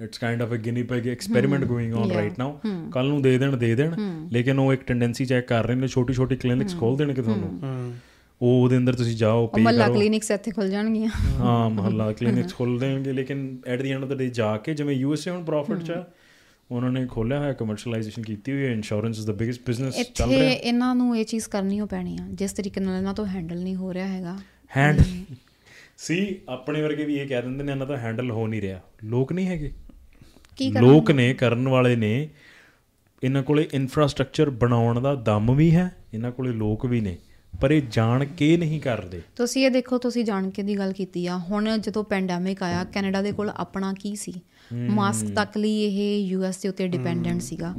It's 0.00 0.18
kind 0.18 0.42
of 0.42 0.52
a 0.52 0.56
guinea 0.56 0.82
pig 0.82 1.06
experiment 1.08 1.64
going 1.64 1.94
on. 1.94 2.10
Right 2.12 2.38
now 2.38 2.60
ਕੱਲ 2.92 3.08
ਨੂੰ 3.08 3.22
ਦੇ 3.22 3.36
ਦੇਣ 3.38 3.56
ਦੇ 3.56 3.74
ਦੇਣ। 3.74 3.94
ਲੇਕਿਨ 4.32 4.58
ਉਹ 4.58 4.72
ਇੱਕ 4.72 4.82
ਟੈਂਡੈਂਸੀ 4.82 5.24
ਚੈੱਕ 5.24 5.46
ਕਰ 5.48 5.66
ਰਹੇ 5.66 5.74
ਨੇ 5.74 5.88
ਛੋਟੀ 5.88 6.14
ਛੋਟੀ 6.14 6.36
ਕਲੀਨਿਕਸ 6.36 6.76
ਖੋਲ 6.78 6.96
ਦੇਣਗੇ 6.96 7.22
ਤੁਹਾਨੂੰ। 7.22 7.92
ਉਹ 8.40 8.62
ਉਹਦੇ 8.62 8.76
ਅੰਦਰ 8.76 8.94
ਤੁਸੀਂ 8.94 9.16
ਜਾਓ 9.16 9.46
ਪੇ 9.46 9.62
ਕਰੋ। 9.64 9.92
ਕਲੀਨਿਕਸ 9.94 10.30
ਇੱਥੇ 10.30 10.50
ਖੁੱਲ 10.50 10.70
ਜਾਣਗੀਆਂ। 10.70 11.10
ਹਾਂ 11.38 11.68
ਮਹੱਲਾ 11.70 12.12
ਕਲੀਨਿਕਸ 12.12 12.54
ਖੋਲ 12.54 12.78
ਦੇਣਗੇ 12.78 13.12
ਲੇਕਿਨ 13.12 13.56
at 13.66 13.82
the 13.82 13.90
end 13.90 14.04
of 14.04 14.08
the 14.10 14.16
day 14.18 14.28
ਜਾ 14.30 14.56
ਕੇ 14.56 14.74
ਜਿਵੇਂ 14.74 14.94
ਯੂਐਸਏ 14.94 15.30
ਹੁਣ 15.30 15.44
ਪ੍ਰੋਫਿਟ 15.44 15.82
ਚ 15.82 15.90
ਆ, 15.90 16.04
ਉਹਨਾਂ 16.70 16.90
ਨੇ 16.92 17.04
ਖੋਲਿਆ 17.06 17.38
ਹੋਇਆ 17.38 17.52
ਕਮਰਸ਼ੀਅਲਾਈਜੇਸ਼ਨ 17.52 18.22
ਕੀਤੀ 18.22 18.52
ਹੋਈ 18.52 18.64
ਹੈ 18.64 18.72
insurance 18.72 19.18
is 19.18 19.26
the 19.26 19.30
biggest 19.34 19.60
business 19.66 19.94
ਚੱਲ 19.94 20.30
ਇੱਥੇ 20.30 20.40
ਰਿਹਾ। 20.40 20.50
ਇਹਨਾਂ 20.50 20.94
ਨੂੰ 20.94 21.16
ਇਹ 21.18 21.24
ਚੀਜ਼ 21.24 21.48
ਕਰਨੀ 21.48 21.80
ਓ 21.80 21.86
ਪੈਣੀ 21.86 22.16
ਆ 22.20 22.26
ਜਿਸ 22.32 22.52
ਤਰੀਕੇ 22.52 22.80
ਨਾਲ 22.80 22.96
ਇਹਨਾਂ 22.96 23.14
ਤੋਂ 23.14 23.26
ਹੈਂਡਲ 23.26 23.62
ਨਹੀਂ 23.62 23.76
ਹੋ 23.76 23.92
ਰਿਹਾ 23.94 24.06
ਹੈਗਾ। 24.06 24.36
ਹੈਂਡ 24.76 25.00
ਸੀ 25.98 26.40
ਆਪਣੇ 26.48 26.82
ਵਰਗੇ 26.82 27.04
ਵੀ 27.04 27.16
ਇਹ 27.16 27.26
ਕਹਿ 27.28 27.42
ਦਿੰਦੇ 27.42 27.64
ਨੇ 27.64 27.72
ਇਹਨਾਂ 27.72 27.86
ਦਾ 27.86 27.96
ਹੈਂਡਲ 27.96 28.30
ਹੋ 28.30 28.46
ਨਹੀਂ 28.46 28.60
ਰਿਹਾ। 28.62 28.80
ਲੋਕ 29.04 29.32
ਨਹੀਂ 29.32 29.46
ਹੈਗੇ। 29.46 29.72
ਕੀ 30.56 30.70
ਲੋਕ 30.72 31.10
ਨੇ 31.10 31.32
ਕਰਨ 31.34 31.68
ਵਾਲੇ 31.68 31.96
ਨੇ 31.96 32.28
ਇਹਨਾਂ 33.22 33.42
ਕੋਲੇ 33.42 33.68
ਇਨਫਰਾਸਟ੍ਰਕਚਰ 33.72 34.50
ਬਣਾਉਣ 34.50 35.00
ਦਾ 35.00 35.14
ਦਮ 35.14 35.54
ਵੀ 35.54 35.74
ਹੈ 35.74 35.90
ਇਹਨਾਂ 36.14 36.32
ਕੋਲੇ 36.32 36.52
ਲੋਕ 36.52 36.86
ਵੀ 36.86 37.00
ਨੇ 37.00 37.16
ਪਰ 37.60 37.70
ਇਹ 37.70 37.82
ਜਾਣ 37.90 38.24
ਕੇ 38.24 38.56
ਨਹੀਂ 38.56 38.80
ਕਰਦੇ। 38.80 39.20
ਤੁਸੀਂ 39.36 39.64
ਇਹ 39.66 39.70
ਦੇਖੋ 39.70 39.98
ਤੁਸੀਂ 39.98 40.24
ਜਾਣ 40.24 40.50
ਕੇ 40.50 40.62
ਦੀ 40.62 40.78
ਗੱਲ 40.78 40.92
ਕੀਤੀ 40.92 41.26
ਆ। 41.26 41.36
ਹੁਣ 41.38 41.78
ਜਦੋਂ 41.78 42.04
ਪੈਂਡੈਮਿਕ 42.04 42.62
ਆਇਆ 42.62 42.84
ਕੈਨੇਡਾ 42.84 43.22
ਦੇ 43.22 43.32
ਕੋਲ 43.32 43.50
ਆਪਣਾ 43.50 43.92
ਕੀ 43.92 44.14
ਸੀ? 44.16 44.32
ਮਾਸਕ 44.72 45.34
ਤੱਕ 45.34 45.56
ਲਈ 45.58 45.82
ਇਹ 45.84 46.26
ਯੂਐਸ 46.26 46.56
ਦੇ 46.56 46.68
ਉੱਤੇ 46.68 46.86
ਡਿਪੈਂਡੈਂਟ 46.88 47.42
ਸੀਗਾ। 47.42 47.74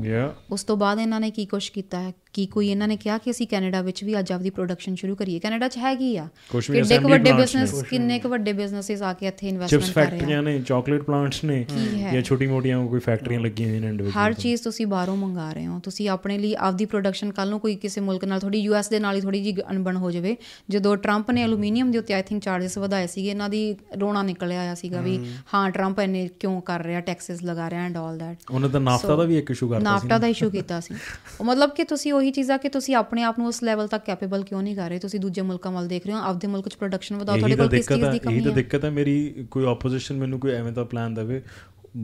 ਉਸ 0.51 0.63
ਤੋਂ 0.63 0.77
ਬਾਅਦ 0.77 0.99
ਇਹਨਾਂ 0.99 1.19
ਨੇ 1.19 1.29
ਕੀ 1.31 1.45
ਕੁਛ 1.45 1.69
ਕੀਤਾ 1.69 1.99
ਹੈ? 1.99 2.13
ਕੀ 2.33 2.45
ਕੋਈ 2.45 2.69
ਇਹਨਾਂ 2.69 2.87
ਨੇ 2.87 2.95
ਕਿਹਾ 2.97 3.17
ਕਿ 3.17 3.31
ਅਸੀਂ 3.31 3.47
ਕੈਨੇਡਾ 3.47 3.81
ਵਿੱਚ 3.81 4.03
ਵੀ 4.03 4.19
ਅੱਜ 4.19 4.31
ਆਪਦੀ 4.31 4.49
ਪ੍ਰੋਡਕਸ਼ਨ 4.49 4.95
ਸ਼ੁਰੂ 4.95 5.15
ਕਰੀਏ? 5.15 5.39
ਕੈਨੇਡਾ 5.39 5.67
'ਚ 5.67 5.77
ਹੈਗੀ 5.77 6.15
ਆ। 6.17 6.27
ਕਿੱਡੇ 6.51 6.97
ਕੁ 6.97 7.09
ਵੱਡੇ। 7.09 7.31
ਬਿਜ਼ਨਸ 7.31 7.83
ਕਿੰਨੇ 7.83 8.19
ਕੁ 8.19 8.29
ਵੱਡੇ 8.29 8.53
ਬਿਜ਼ਨੈਸਸ 8.53 9.01
ਆ 9.01 9.11
ਕੇ 9.13 9.27
ਇੱਥੇ 9.27 9.47
ਇਨਵੈਸਟਮੈਂਟ 9.47 9.85
ਕਰ 9.85 9.95
ਰਹੇ 9.95 10.05
ਆ? 10.05 10.09
ਫੈਕਟਰੀਆਂ 10.09 10.43
ਨੇ 10.43 10.61
ਚਾਕਲੇਟ 10.61 11.03
ਪਲਾਂਟਸ 11.03 11.43
ਨੇ? 11.43 11.65
ਜਾਂ 12.13 12.21
ਛੋਟੀ-ਮੋਟੀਆਂ 12.21 12.87
ਕੋਈ 12.87 12.99
ਫੈਕਟਰੀਆਂ 12.99 13.39
ਲੱਗੀਆਂ 13.39 13.69
ਨੇ 13.69 13.79
ਹਰ 13.79 13.83
ਇੰਡੀਵਿਜੂਅਲ 13.85 14.33
ਚੀਜ਼ 14.33 14.61
ਤੁਸੀਂ 14.61 14.87
ਬਾਹਰੋਂ 14.87 15.15
ਮੰਗਾ 15.17 15.51
ਰਹੇ 15.53 15.65
ਹੋ। 15.67 15.79
ਤੁਸੀਂ 15.79 16.09
ਆਪਣੇ 16.09 16.37
ਲਈ 16.37 16.53
ਆਪਦੀ 16.59 16.85
ਪ੍ਰੋਡਕਸ਼ਨ 16.85 17.31
ਕੱਲ 17.31 17.49
ਨੂੰ 17.49 17.59
ਕੋਈ 17.59 17.75
ਕਿਸੇ 17.75 18.01
ਮੁਲਕ 18.01 18.25
ਨਾਲ 18.25 18.39
ਥੋੜੀ 18.39 18.59
ਯੂਐਸ 18.59 18.89
ਦੇ 18.89 18.99
ਨਾਲ 18.99 19.15
ਹੀ 19.15 19.21
ਥੋੜੀ 19.21 19.41
ਜੀ 19.43 19.55
ਅਣਬਣ 19.71 19.97
ਹੋ 19.97 20.11
ਜਾਵੇ। 20.11 20.35
ਜਦੋਂ 20.69 20.95
ਟਰੰਪ 20.97 21.31
ਨੇ 21.31 21.43
ਐਲੂਮੀਨੀਅਮ 21.43 21.91
ਦੇ 21.91 21.97
ਉੱਤੇ 21.97 22.13
ਆਈ 22.13 22.21
ਥਿੰਕ 22.21 22.43
ਚਾਰजेस 22.43 22.79
ਵਧਾਏ 22.79 23.07
ਸੀਗੇ 23.07 23.29
ਇਹਨਾਂ 23.29 23.49
ਦੀ 23.49 23.75
ਰੋਣਾ 23.99 24.23
ਨਿਕਲ 24.23 24.51
ਆਇਆ 24.51 24.75
ਸੀਗਾ 24.75 25.01
ਵੀ 25.01 25.17
ਹਾਂ। 25.53 25.69
ਟਰੰਪ 25.71 25.99
ਇੰਨੇ 25.99 26.27
ਕਿਉਂ 26.39 26.61
ਕਰ 26.61 26.80
ਰਿਹਾ 26.83 26.99
ਟੈਕਸਸ 26.99 27.43
ਲਗਾ 27.43 27.69
ਰਿਹਾ 27.69 27.85
ਐਂਡ 27.85 27.97
ਆਲ 27.97 28.17
ਦੈਟ 28.17 28.51
ਉਹਨਾਂ 28.51 28.69
ਦਾ 28.69 28.79
ਨਾਫਤਾ 28.79 29.15
ਦਾ 29.15 29.23
ਵੀ 29.23 29.37
ਇੱਕ 29.37 29.51
ਇਸ਼ੂ 29.51 29.69
ਕਰਤਾ 29.69 29.79
ਸੀ 29.79 29.83
ਨਾਫਟਾ 29.83 30.17
ਦਾ 30.17 30.27
ਇਸ਼ੂ 30.27 30.49
ਕੀਤਾ 30.49 30.79
ਸੀ। 30.79 30.95
ਉਹ 31.39 31.45
ਮਤਲਬ 31.45 31.69
ਕਿ 31.69 31.83
ਤੁਸੀਂ 31.83 32.13
ਉਹੀ 32.13 32.31
ਚੀਜ਼ਾਂ 32.31 32.57
ਕਿ 32.57 32.69
ਤੁਸੀਂ 32.69 32.95
ਆਪਣੇ 32.95 33.23
ਆਪ 33.23 33.39
ਨੂੰ 33.39 33.47
ਉਸ 33.47 33.63
ਲੈਵਲ 33.63 33.87
ਤੱਕ 33.87 34.05
ਕੈਪੇਬਲ 34.05 34.43
ਕਿਉਂ 34.43 34.61
ਨਹੀਂ 34.61 34.75
ਕਰ 34.75 34.89
ਰਹੇ? 34.89 34.99
ਤੁਸੀਂ 34.99 35.19
ਦੂਜੇ 35.19 35.41
ਮੁਲਕਾਂ 35.41 35.71
ਵੱਲ 35.71 35.87
ਦੇਖ 35.87 36.07
ਰਹੇ 36.07 36.15
ਹੋ 36.15 36.19
ਆਪਦੇ 36.19 36.47
ਮੁਲਕ 36.47 36.69
'ਚ 36.69 36.75
ਪ੍ਰੋਡਕਸ਼ਨ 36.75 37.15
ਵਧਾਓ 37.15 37.35
ਇਹੀ 37.35 37.41
ਤੁਹਾਡੇ 37.41 37.55
ਤਾਂ 37.55 37.65
ਕੋਲ 37.65 37.77
ਕਿਸ 37.77 37.87
ਚੀਜ਼ 37.87 38.03
ਹੈ 38.03 38.11
ਦੀ 38.11 38.17
ਇਹੀ 38.17 38.19
ਕਮੀ 38.19 38.39
ਤਾਂ 38.39 38.51
ਹੈ? 38.51 38.55
ਦਿੱਕਤ 38.55 38.85
ਹੈ 38.85 38.89
ਮੇਰੀ 38.89 39.45
ਕੋਈ 39.51 39.65
ਆਪੋਜੀਸ਼ਨ 39.65 40.17
ਮੈਨੂੰ 40.17 40.39
ਕੋਈ 40.39 40.51
ਐਵੇਂ 40.51 40.71
ਦਾ 40.71 40.83
ਪਲਾਨ 40.83 41.13
ਦੇਵੇ 41.13 41.41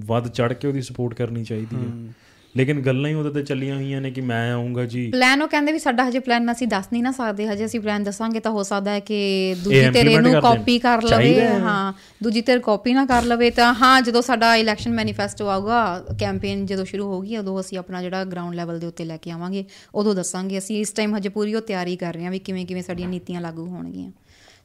ਵੱਧ 0.05 0.27
ਚੜ 0.27 0.53
ਕੇ 0.53 0.67
ਉਹਦੀ 0.67 0.81
ਸਪੋਰਟ 0.81 1.13
ਕਰਨੀ 1.13 1.43
ਚਾਹੀਦੀ 1.43 1.75
ਹੈ। 1.75 1.91
ਲੇਕਿਨ 2.57 2.81
ਗੱਲਾਂ 2.81 3.09
ਹੀ 3.09 3.15
ਉਹਦੇ 3.15 3.29
ਤੇ 3.29 3.43
ਚੱਲੀਆਂ 3.43 3.75
ਹੋਈਆਂ 3.75 4.01
ਨੇ 4.01 4.11
ਕਿ 4.11 4.21
ਮੈਂ 4.21 4.53
ਆਉਂਗਾ 4.53 4.85
ਜੀ। 4.85 5.11
ਪਲਾਨ 5.11 5.41
ਉਹ 5.41 5.47
ਕਹਿੰਦੇ 5.47 5.71
ਵੀ 5.71 5.79
ਸਾਡਾ 5.79 6.09
ਹਜੇ 6.09 6.19
ਪਲਾਨ 6.19 6.51
ਅਸੀਂ 6.51 6.67
ਦੱਸ 6.67 6.85
ਨਹੀਂ 6.93 7.03
ਨਾ 7.03 7.11
ਸਕਦੇ 7.11 7.47
ਹਜੇ 7.47 7.65
ਅਸੀਂ 7.65 7.79
ਪਲਾਨ 7.79 8.03
ਦੱਸਾਂਗੇ 8.03 8.39
ਤਾਂ 8.39 8.51
ਹੋ 8.51 8.63
ਸਕਦਾ 8.63 8.91
ਹੈ 8.91 8.99
ਕਿ 8.99 9.55
ਦੂਜੀ 9.63 9.81
ਕਰ 9.81 9.91
ਦੇਣ। 9.91 10.41
ਕਾਪੀ 10.41 10.79
ਕਰ 10.79 11.01
ਲਵੇ। 11.01 11.39
ਹੈ। 11.39 11.93
ਦੂਜੀ 12.23 12.41
ਧਿਰ 12.41 12.59
ਕਾਪੀ 12.59 12.93
ਨਾ 12.93 13.05
ਕਰ 13.05 13.23
ਲਵੇ 13.23 13.49
ਤਾਂ 13.49 13.73
ਹਾਂ 13.73 14.01
ਜਦੋਂ 14.01 14.21
ਸਾਡਾ 14.21 14.55
ਇਲੈਕਸ਼ਨ 14.55 14.91
ਮੈਨੀਫੈਸਟੋ 14.91 15.47
ਆਊਗਾ 15.47 16.05
ਕੈਂਪੇਨ 16.19 16.65
ਜਦੋਂ 16.65 16.85
ਸ਼ੁਰੂ 16.85 17.03
ਹੋਗੀ 17.07 17.37
ਉਦੋਂ 17.37 17.59
ਅਸੀਂ 17.59 17.77
ਆਪਣਾ 17.77 18.01
ਜਿਹੜਾ 18.01 18.23
ਗਰਾਊਂਡ 18.23 18.55
ਲੈਵਲ 18.55 18.79
ਦੇ 18.79 18.87
ਉੱਤੇ 18.87 19.05
ਲੈ 19.05 19.17
ਕੇ 19.17 19.31
ਆਵਾਂਗੇ 19.31 19.65
ਉਦੋਂ 19.95 20.15
ਦੱਸਾਂਗੇ। 20.15 20.57
ਅਸੀਂ 20.57 20.79
ਇਸ 20.79 20.89
ਟਾਈਮ 20.89 21.17
ਹਜੇ 21.17 21.29
ਪੂਰੀ 21.29 21.53
ਉਹ 21.53 21.61
ਤਿਆਰੀ 21.61 21.95
ਕਰ 21.95 22.13
ਰਹੇ 22.13 22.23
ਹਾਂ 22.23 22.31
ਵੀ 22.31 22.39
ਕਿਵੇਂ 22.39 22.65
ਕਿਵੇਂ 22.65 22.83
ਸਾਡੀਆਂ 22.83 23.09
ਨੀਤੀਆਂ 23.09 23.41
ਲਾਗੂ 23.41 23.65
ਹੋਣਗੀਆਂ। 23.65 24.11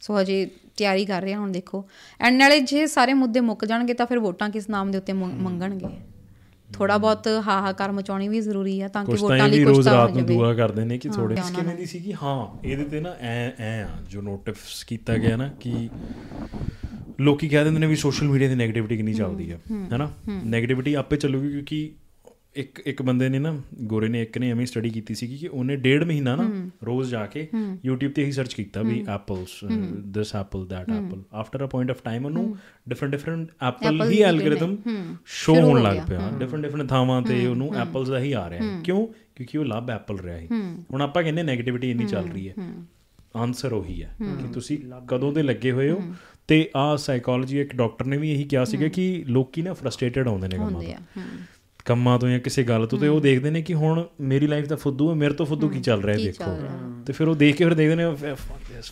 ਸੋ 0.00 0.20
ਹਜੇ 0.20 0.50
ਤਿਆਰੀ 0.76 1.04
ਕਰ 1.04 1.22
ਰਹੇ 1.22 1.32
ਹਾਂ 1.32 1.40
ਹੁਣ 1.40 1.52
ਦੇਖੋ। 1.52 1.84
ਐਂਡ 2.20 2.36
ਨਾਲੇ 2.36 2.60
ਜੇ 2.60 2.86
ਸਾਰੇ 2.86 3.14
ਮੁੱਦੇ 3.14 3.40
ਮੁੱਕ 3.40 3.64
ਜਾਣਗੇ 3.64 3.94
ਤਾਂ 3.94 4.06
ਫਿਰ 4.06 4.18
ਵੋਟਾਂ 4.18 4.50
ਕਿਸ 4.50 4.68
ਨਾਮ 4.68 4.90
ਦੇ 4.90 4.98
ਉੱਤੇ 4.98 5.12
ਮੰਗ- 5.12 5.42
ਮੰਗਣਗੇ? 5.42 5.86
ਥੋੜਾ 6.72 6.98
ਬਹੁਤ 6.98 7.28
ਹਾਹਾਕਾਰ 7.46 7.92
ਮਚਾਉਣੀ 7.92 8.28
ਵੀ 8.28 8.40
ਜ਼ਰੂਰੀ 8.40 8.80
ਆ 8.80 8.88
ਤਾਂ 8.88 9.04
ਕਿ 9.04 9.12
ਵੋਟਾਂ 9.12 9.48
ਲਈ 9.48 9.64
ਕੁਝ 9.64 9.74
ਰੋਜ਼ 9.74 9.88
ਤਾਂ 9.88 9.94
ਰਾਤ 9.94 10.12
ਨੂੰ 10.12 10.26
ਦੁਆ 10.26 10.54
ਕਰਦੇ 10.54 10.84
ਨੇ 10.84 10.98
ਕਿ 10.98 11.08
ਥੋੜੇ 11.08 11.34
ਕਿਵੇਂ 11.34 11.76
ਦੀ 11.76 11.86
ਸੀ 11.86 11.98
ਕਿ 11.98 12.14
ਹਾਂ 12.22 12.66
ਇਹਦੇ 12.66 12.84
ਤੇ 12.84 13.00
ਨਾ 13.00 13.14
ਐ 13.20 13.50
ਐ 13.58 13.82
ਆ 13.82 13.88
ਜੋ 14.10 14.22
ਨੋਟਿਸ 14.22 14.84
ਕੀਤਾ 14.84 15.16
ਗਿਆ 15.16 15.36
ਨਾ 15.36 15.48
ਕਿ 15.60 15.88
ਲੋਕੀ 17.20 17.48
ਕਹਿ 17.48 17.64
ਦਿੰਦੇ 17.64 17.80
ਨੇ 17.80 17.86
ਵੀ 17.86 17.96
ਸੋਸ਼ਲ 17.96 18.28
ਮੀਡੀਆ 18.28 18.48
ਦੀ 18.48 18.54
네ਗੇਟਿਵਿਟੀ 18.54 18.96
ਕਿੰਨੀ 18.96 19.14
ਚੱਲਦੀ 19.14 19.50
ਆ 19.50 19.58
ਹੈਨਾ 19.92 20.10
네ਗੇਟਿਵਿਟੀ 20.50 20.94
ਆਪੇ 20.94 21.16
ਚੱਲੂਗੀ 21.16 21.50
ਕਿਉਂਕਿ 21.50 21.90
ਇੱਕ 22.54 22.82
ਇੱਕ 22.86 23.02
ਬੰਦੇ 23.02 23.28
ਨੇ 23.28 23.38
ਨਾ 23.38 23.58
ਗੋਰੇ 23.82 24.08
ਨੇ 24.08 24.22
ਇੱਕ 24.22 24.38
ਨੇ 24.38 24.50
ਐਵੇਂ 24.50 24.66
ਸਟੱਡੀ 24.66 24.90
ਕੀਤੀ 24.90 25.14
ਸੀ 25.14 25.26
ਕਿ 25.26 25.48
ਉਹਨੇ 25.48 25.76
ਡੇਢ 25.76 26.04
ਮਹੀਨਾ 26.04 26.36
ਨਾ 26.36 26.70
ਰੋਜ਼ 26.86 27.10
ਜਾ 27.10 27.26
ਕੇ 27.26 27.48
YouTube 27.88 28.12
ਤੇ 28.14 28.24
ਹੀ 28.24 28.32
ਸਰਚ 28.32 28.54
ਕੀਤਾ 28.54 28.82
ਵੀ 28.82 29.06
apples 29.14 29.64
this 29.94 30.36
apple 30.36 30.66
that 30.66 30.90
apple 30.90 31.22
after 31.32 31.64
a 31.64 31.66
point 31.66 31.90
of 31.90 32.02
time 32.02 32.26
ਉਹਨੂੰ 32.26 32.56
ਡਿਫਰੈਂਟ 32.88 33.12
ਡਿਫਰੈਂਟ 33.12 33.48
ਐਪਲ 33.62 34.10
ਹੀ 34.10 34.20
ਐਲਗੋਰਿਥਮ 34.20 34.76
ਸ਼ੋ 35.26 35.54
ਹੋਣ 35.54 35.82
ਲੱਗ 35.82 35.96
ਪਿਆ। 36.08 36.30
ਡਿਫਰੈਂਟ 36.38 36.64
ਡਿਫਰੈਂਟ 36.64 36.88
ਥਾਵਾਂ 36.88 37.22
ਤੇ 37.22 37.46
ਉਹਨੂੰ 37.46 37.74
ਐਪਲਸ 37.74 38.08
ਦਾ 38.08 38.18
ਹੀ 38.18 38.32
ਆ 38.32 38.50
ਰਿਹਾ। 38.50 38.80
ਕਿਉਂ? 38.84 39.06
ਕਿਉਂਕਿ 39.36 39.58
ਉਹ 39.58 39.64
ਲੱਭ 39.64 39.90
ਐਪਲ 39.90 40.18
ਰਿਹਾ 40.18 40.38
ਸੀ 40.38 40.48
ਹੁਣ 40.92 41.00
ਆਪਾਂ 41.00 41.22
ਕਹਿੰਦੇ 41.22 41.42
네ਗੇਟਿਵਿਟੀ 41.42 41.90
ਇੰਨੀ 41.90 42.04
ਚੱਲ 42.04 42.28
ਰਹੀ 42.28 42.48
ਹੈ। 42.48 42.54
ਆਨਸਰ 43.36 43.72
ਉਹੀ 43.72 44.02
ਹੈ 44.02 44.16
ਕਿ 44.22 44.52
ਤੁਸੀਂ 44.52 44.78
ਕਦੋਂ 45.08 45.32
ਦੇ 45.32 45.42
ਲੱਗੇ 45.42 45.72
ਹੋਏ 45.72 45.90
ਹੋ। 45.90 46.02
ਤੇ 46.48 46.70
ਆ 46.76 46.96
ਸਾਈਕੋਲੋਜੀ 46.96 47.60
ਇੱਕ 47.60 47.74
ਡਾਕਟਰ 47.74 48.04
ਨੇ 48.04 48.16
ਵੀ 48.16 48.32
ਇਹੀ 48.32 48.44
ਕਿਹਾ 48.44 48.64
ਸੀਗਾ 48.64 48.88
ਕਿ 48.88 49.24
ਲੋਕੀ 49.28 49.62
ਨਾ 49.62 49.72
ਫਰਸਟ੍ਰੇਟਡ 49.72 50.28
ਆਉਂਦੇ 50.28 50.48
ਨੇ 50.48 50.56
ਕੰਮਾਂ 50.56 50.82
ਤੋਂ। 50.82 50.94
ਕੰਮਾਂ 51.84 52.18
ਤੋਂ 52.18 52.28
ਜਾਂ 52.28 52.38
ਕਿਸੇ 52.38 52.62
ਗੱਲ 52.62 52.86
ਤੋਂ 52.86 52.98
ਤੇ 52.98 53.08
ਉਹ 53.08 53.20
ਦੇਖਦੇ 53.20 53.50
ਨੇ 53.50 53.62
ਕਿ 53.62 53.74
ਹੁਣ 53.74 54.04
ਮੇਰੀ 54.20 54.46
ਲਾਈਫ 54.46 54.66
ਦਾ 54.66 54.76
ਫੁੱਦੂ 54.76 55.08
ਹੈ 55.10 55.14
ਮੇਰੇ 55.14 55.34
ਤੋਂ 55.34 55.46
ਫੁੱਦੂ 55.46 55.68
ਕੀ 55.68 55.80
ਚੱਲ 55.80 56.02
ਰਿਹਾ 56.02 56.16
ਦੇਖੋ। 56.16 56.56
ਤੇ 57.06 57.12
ਫਿਰ 57.12 57.28
ਉਹ 57.28 57.34
ਦੇਖ 57.34 57.56
ਕੇ 57.56 57.64
ਫਿਰ 57.64 57.74
ਦੇਖਦੇ 57.74 57.94
ਨੇ 57.94 58.04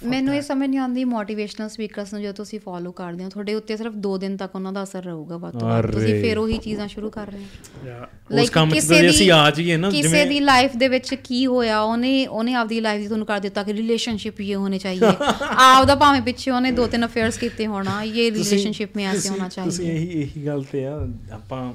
ਮੈਨੂੰ 0.05 0.35
ਇਹ 0.35 0.43
ਸਮਝ 0.43 0.69
ਨਹੀਂ 0.69 0.79
ਆਉਂਦੀ 0.79 1.05
ਮੋਟੀਵੇਸ਼ਨਲ 1.05 1.69
ਸਪੀਕਰਸ 1.69 2.13
ਨੂੰ 2.13 2.23
ਜੋ 2.23 2.33
ਤੁਸੀਂ 2.33 2.61
ਫੋਲੋ 2.61 2.93
ਕਰਦੇ 2.93 3.25
ਹੋ 3.25 3.29
ਤੁਹਾਡੇ 3.29 3.55
ਉੱਤੇ 3.55 3.77
ਸਿਰਫ 3.77 3.93
2 4.07 4.17
ਦਿਨ 4.21 4.37
ਤੱਕ 4.37 4.55
ਉਹਨਾਂ 4.55 4.73
ਦਾ 4.73 4.83
ਅਸਰ 4.83 5.05
ਰਹੂਗਾ 5.05 5.37
ਵੱਧ 5.37 5.59
ਤੋਂ 5.59 5.69
ਵੱਧ। 5.69 5.91
ਤੁਸੀਂ 5.93 6.21
ਫਿਰ 6.21 6.39
ਉਹੀ 6.39 6.59
ਚੀਜ਼ਾਂ 6.59 6.89
ਸ਼ੁਰੂ 6.89 7.11
ਕਰ 7.11 7.27
ਰਹੇ 7.27 7.45
ਹੋ। 7.87 8.41
ਉਸ 8.43 8.51
ਕੰਮ 8.51 8.71
ਤਾਂ 8.71 9.01
ਅਸੀਂ 9.11 9.31
ਆ 9.33 9.51
ਜਾਈਏ 9.51 9.77
ਨਾ 9.77 9.91
ਕਿਸੇ 9.91 10.25
ਦੀ 10.25 10.41
ਲਾਈਫ 10.41 10.77
ਦੇ 10.77 10.89
ਵਿੱਚ 10.89 11.15
ਕੀ 11.15 11.45
ਹੋਇਆ 11.47 11.81
ਉਹਨੇ 11.81 12.27
ਉਹਨੇ 12.27 12.55
ਆਪਦੀ 12.55 12.81
ਲਾਈਫ 12.81 13.01
ਦੀ 13.01 13.07
ਤੁਹਾਨੂੰ 13.07 13.27
ਕਰ 13.27 13.41
ਦਿੱਤਾ 13.41 13.63
ਕਿ 13.63 13.73
ਰਿਲੇਸ਼ਨਸ਼ਿਪ 13.73 14.41
ਇਹ 14.41 14.55
ਹੋਣੇ 14.57 14.79
ਚਾਹੀਏ। 14.79 15.01
ਆਪਦਾ 15.59 15.95
ਭਾਵੇਂ 15.95 16.23
ਪਿੱਛੇ 16.23 16.51
ਉਹਨੇ 16.51 16.71
ਦੋ 16.71 16.87
ਤਿੰਨ 16.87 17.07
ਅਫੇਅਰਸ 17.07 17.39
ਕੀਤੇ 17.39 17.67
ਹੋਣਾ 17.67 18.03
ਇਹ 18.03 18.31
ਰਿਲੇਸ਼ਨਸ਼ਿਪ 18.33 18.97
ਮੇ 18.97 19.05
ਐਸੇ 19.05 19.29
ਹੋਣਾ 19.29 19.49
ਚਾਹੀਏ। 19.49 19.71
ਤੁਸੀਂ 19.71 19.91
ਇਹੀ 19.93 20.21
ਇਹੀ 20.23 20.47
ਗੱਲ 20.47 20.63
ਤੇ 20.63 20.85
ਆ 20.87 20.99
ਆਪਾਂ 21.33 21.73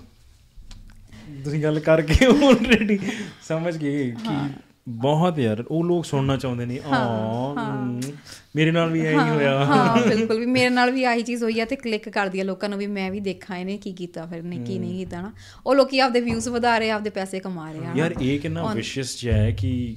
ਤੁਸੀਂ 1.43 1.63
ਗੱਲ 1.63 1.79
ਕਰਕੇ 1.79 2.25
ਆਲਰੇਡੀ 2.25 2.99
ਸਮਝ 3.47 3.77
ਗਏ 3.77 4.11
ਕਿ 4.11 4.35
ਬਹੁਤ 4.89 5.39
ਯਾਰ 5.39 5.63
ਉਹ 5.67 5.83
ਲੋਕ 5.83 6.05
ਸੁਣਨਾ 6.05 6.35
ਚਾਹੁੰਦੇ 6.37 6.65
ਨੇ। 6.65 6.79
ਆ 6.85 7.53
ਮੇਰੇ 8.55 8.71
ਨਾਲ 8.71 8.91
ਵੀ 8.91 8.99
ਐਂ 9.05 9.25
ਹੀ 9.25 9.29
ਹੋਇਆ। 9.29 9.65
ਹਾਂ 9.65 10.01
ਬਿਲਕੁਲ 10.07 10.39
ਵੀ 10.39 10.45
ਮੇਰੇ 10.45 10.69
ਨਾਲ 10.69 10.91
ਵੀ 10.91 11.03
ਆਹੀ 11.03 11.23
ਚੀਜ਼ 11.23 11.43
ਹੋਈ 11.43 11.59
ਆ 11.59 11.65
ਤੇ 11.65 11.75
ਕਲਿੱਕ 11.75 12.09
ਕਰਦੀ 12.09 12.39
ਆ 12.39 12.43
ਲੋਕਾਂ 12.43 12.69
ਨੂੰ 12.69 12.79
ਵੀ 12.79 12.87
ਮੈਂ 12.87 13.11
ਵੀ 13.11 13.19
ਦੇਖਾਂ 13.19 13.57
ਇਹਨੇ 13.57 13.77
ਕੀ 13.77 13.93
ਕੀਤਾ 13.93 14.25
ਫਿਰ 14.25 14.43
ਨੇ 14.43 14.57
ਕੀ 14.57 14.77
ਨਹੀਂ 14.79 14.97
ਕੀਤਾ 14.97 15.21
ਨਾ। 15.21 15.31
ਉਹ 15.65 15.75
ਲੋਕੀ 15.75 15.99
ਆਪਦੇ 15.99 16.21
ਵਿਊਜ਼ 16.21 16.49
ਵਧਾ 16.49 16.77
ਰਹੇ 16.77 16.89
ਆਪਦੇ 16.89 17.09
ਪੈਸੇ 17.09 17.39
ਕਮਾ 17.39 17.71
ਰਹੇ 17.71 17.85
ਆ। 17.85 17.93
ਯਾਰ 17.95 18.15
ਇਹ 18.21 18.39
ਕਿੰਨਾ 18.39 18.73
ਵਿਸ਼ੇਸ਼ 18.73 19.21
ਜਿਹਾ 19.21 19.37
ਹੈ 19.37 19.51
ਕਿ 19.51 19.95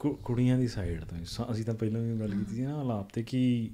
ਕੁੜੀਆਂ 0.00 0.58
ਦੀ 0.58 0.68
ਸਾਈਡ 0.68 1.04
ਤੋਂ 1.04 1.44
ਅਸੀਂ 1.52 1.64
ਤਾਂ 1.64 1.74
ਪਹਿਲਾਂ 1.74 2.00
ਵੀ 2.00 2.20
ਗੱਲ 2.20 2.30
ਕੀਤੀ 2.30 2.56
ਸੀ 2.56 2.62
ਨਾ 2.62 2.80
ਆਲਾਪ 2.80 3.10
ਤੇ 3.12 3.22
ਕਿ 3.22 3.70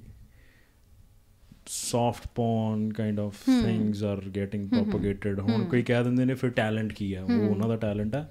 soft 1.71 2.27
porn 2.35 2.93
kind 2.93 3.19
of 3.19 3.33
things 3.45 4.03
are 4.03 4.21
getting 4.35 4.69
propagated 4.69 5.39
ਹੁਣ 5.39 5.63
ਕੋਈ 5.65 5.81
ਕਹਿ 5.81 6.03
ਦਿੰਦੇ 6.03 6.25
ਨੇ 6.25 6.33
ਫਿਰ 6.33 6.49
ਟੈਲੈਂਟ 6.49 6.93
ਕੀ 6.93 7.15
ਹੈ 7.15 7.21
ਉਹ 7.23 7.31
ਉਹਨਾਂ 7.31 7.67
ਦਾ 7.69 7.75
ਟੈਲੈਂਟ 7.75 8.15
ਹੈ 8.15 8.27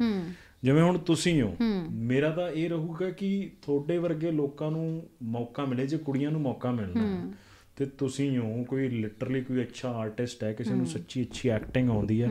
ਜਿਵੇਂ 0.63 0.83
ਹੁਣ 0.83 0.99
ਤੁਸੀਂ 0.99 1.43
ਹੋ 1.43 1.57
ਮੇਰਾ 1.91 2.31
ਤਾਂ 2.31 2.51
ਇਹ 2.51 2.69
ਰਹੂਗਾ 2.71 3.11
ਕਿ 3.11 3.51
ਤੁਹਾਡੇ 3.63 3.99
ਵਰਗੇ 3.99 4.31
ਲੋਕਾਂ 4.31 4.71
ਨੂੰ 4.71 5.03
ਮੌਕਾ 5.23 5.65
ਮਿਲੇ 5.65 5.87
ਜੇ 5.87 5.97
ਕੁੜੀਆਂ 5.99 6.31
ਨੂੰ 6.31 6.41
ਮੌਕਾ 6.41 6.71
ਮਿਲਣਾ 6.71 7.33
ਤੇ 7.77 7.87
ਤੁਸੀਂ 7.87 8.39
ਹੋ 8.39 8.65
ਕੋਈ 8.65 8.89
ਲਿਟਰਲੀ 8.89 9.41
ਕੋਈ 9.41 9.63
ਅੱਛਾ 9.63 9.89
ਆਰਟਿਸਟ 9.89 10.45
ਹੈ 10.45 10.53
ਕਿਸੇ 10.53 10.75
ਨੂੰ 10.75 10.87
ਸੱਚੀ 10.87 11.23
ਅੱਛੀ 11.23 11.49
ਐਕਟਿੰਗ 11.49 11.91
ਆਉਂਦੀ 11.91 12.23
ਹੈ। 12.23 12.29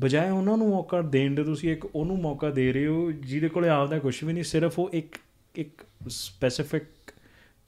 ਬਜਾਏ 0.00 0.30
ਉਹਨਾਂ 0.30 0.56
ਨੂੰ 0.56 0.68
ਮੌਕਾ 0.68 1.02
ਦੇਣ 1.02 1.34
ਦੇ 1.34 1.44
ਤੁਸੀਂ 1.44 1.72
ਇੱਕ 1.72 1.84
ਉਹਨੂੰ 1.94 2.18
ਮੌਕਾ 2.20 2.50
ਦੇ 2.50 2.72
ਰਹੇ 2.72 2.86
ਹੋ 2.86 3.12
ਜਿਹਦੇ 3.12 3.48
ਕੋਲੇ 3.48 3.68
ਆਪਦਾ 3.68 3.98
ਕੁਝ 3.98 4.24
ਵੀ 4.24 4.32
ਨਹੀਂ 4.32 4.44
ਸਿਰਫ 4.44 4.78
ਉਹ 4.78 4.90
ਇੱਕ 4.92 5.16
ਇੱਕ 5.54 5.82
ਸਪੈਸੀਫਿਕ 6.08 6.82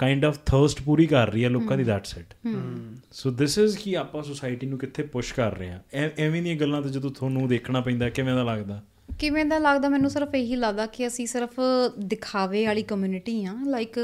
ਕਾਈਂਡ 0.03 0.25
ਆਫ 0.25 0.39
ਥਰਸਟ 0.47 0.83
ਪੂਰੀ 0.83 1.07
ਕਰ 1.07 1.31
ਰਹੀ 1.31 1.45
ਹੈ 1.45 1.49
ਲੋਕਾਂ 1.49 1.77
ਦੀ 1.77 1.85
that's 1.85 2.17
it 2.19 2.35
so 3.13 3.33
this 3.33 3.59
is 3.59 3.77
ਕੀ 3.79 3.95
ਆਪਾਂ 3.95 4.23
ਸੋਸਾਇਟੀ 4.23 4.67
ਨੂੰ 4.67 4.79
ਕਿੱਥੇ 4.79 5.03
ਪੁਸ਼ 5.03 5.35
ਕਰ 5.35 5.57
ਰਹੇ 5.59 5.69
ਆ 5.69 5.81
ਐਵੇਂ 6.19 6.43
ਦੀਆਂ 6.43 6.57
ਗੱਲਾਂ 6.57 6.81
ਤੇ 6.83 6.89
ਜਦੋਂ 6.89 7.11
ਤੁਹਾਨੂੰ 7.11 7.49
ਦੇਖਣਾ 7.49 7.81
ਪੈਂਦਾ 7.81 8.09
ਕਿਵੇਂ 8.09 8.35
ਦਾ 8.35 8.43
ਲੱਗਦਾ? 8.43 8.83
ਕਿਵੇਂ 9.19 9.45
ਦਾ 9.45 9.59
ਲੱਗਦਾ? 9.59 9.89
ਮੈਨੂੰ 9.89 10.11
ਸਿਰਫ 10.11 10.35
ਇਹੀ 10.35 10.57
ਲੱਗਦਾ 10.57 10.87
ਕਿ 10.87 11.07
ਅਸੀਂ 11.07 11.27
ਸਿਰਫ 11.27 11.61
ਦਿਖਾਵੇ 11.99 12.65
ਵਾਲੀ 12.67 12.83
ਕਮਿਊਨਿਟੀ 12.83 13.45
ਆ 13.45 13.55
ਲਾਈਕ 13.67 13.99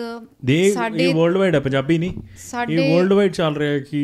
ਸਾਡੇ 0.74 1.08
ਇਹ 1.08 1.14
ਵਰਲਡ 1.14 1.36
ਵਾਈਡ 1.36 1.54
ਹੈ 1.54 1.60
ਪੰਜਾਬੀ 1.60 1.98
ਨਹੀਂ। 1.98 2.72
ਇਹ 2.72 2.94
ਵਰਲਡ 2.94 3.12
ਵਾਈਡ 3.12 3.32
ਚੱਲ 3.32 3.56
ਰਿਹਾ 3.56 3.78
ਕਿ 3.78 4.00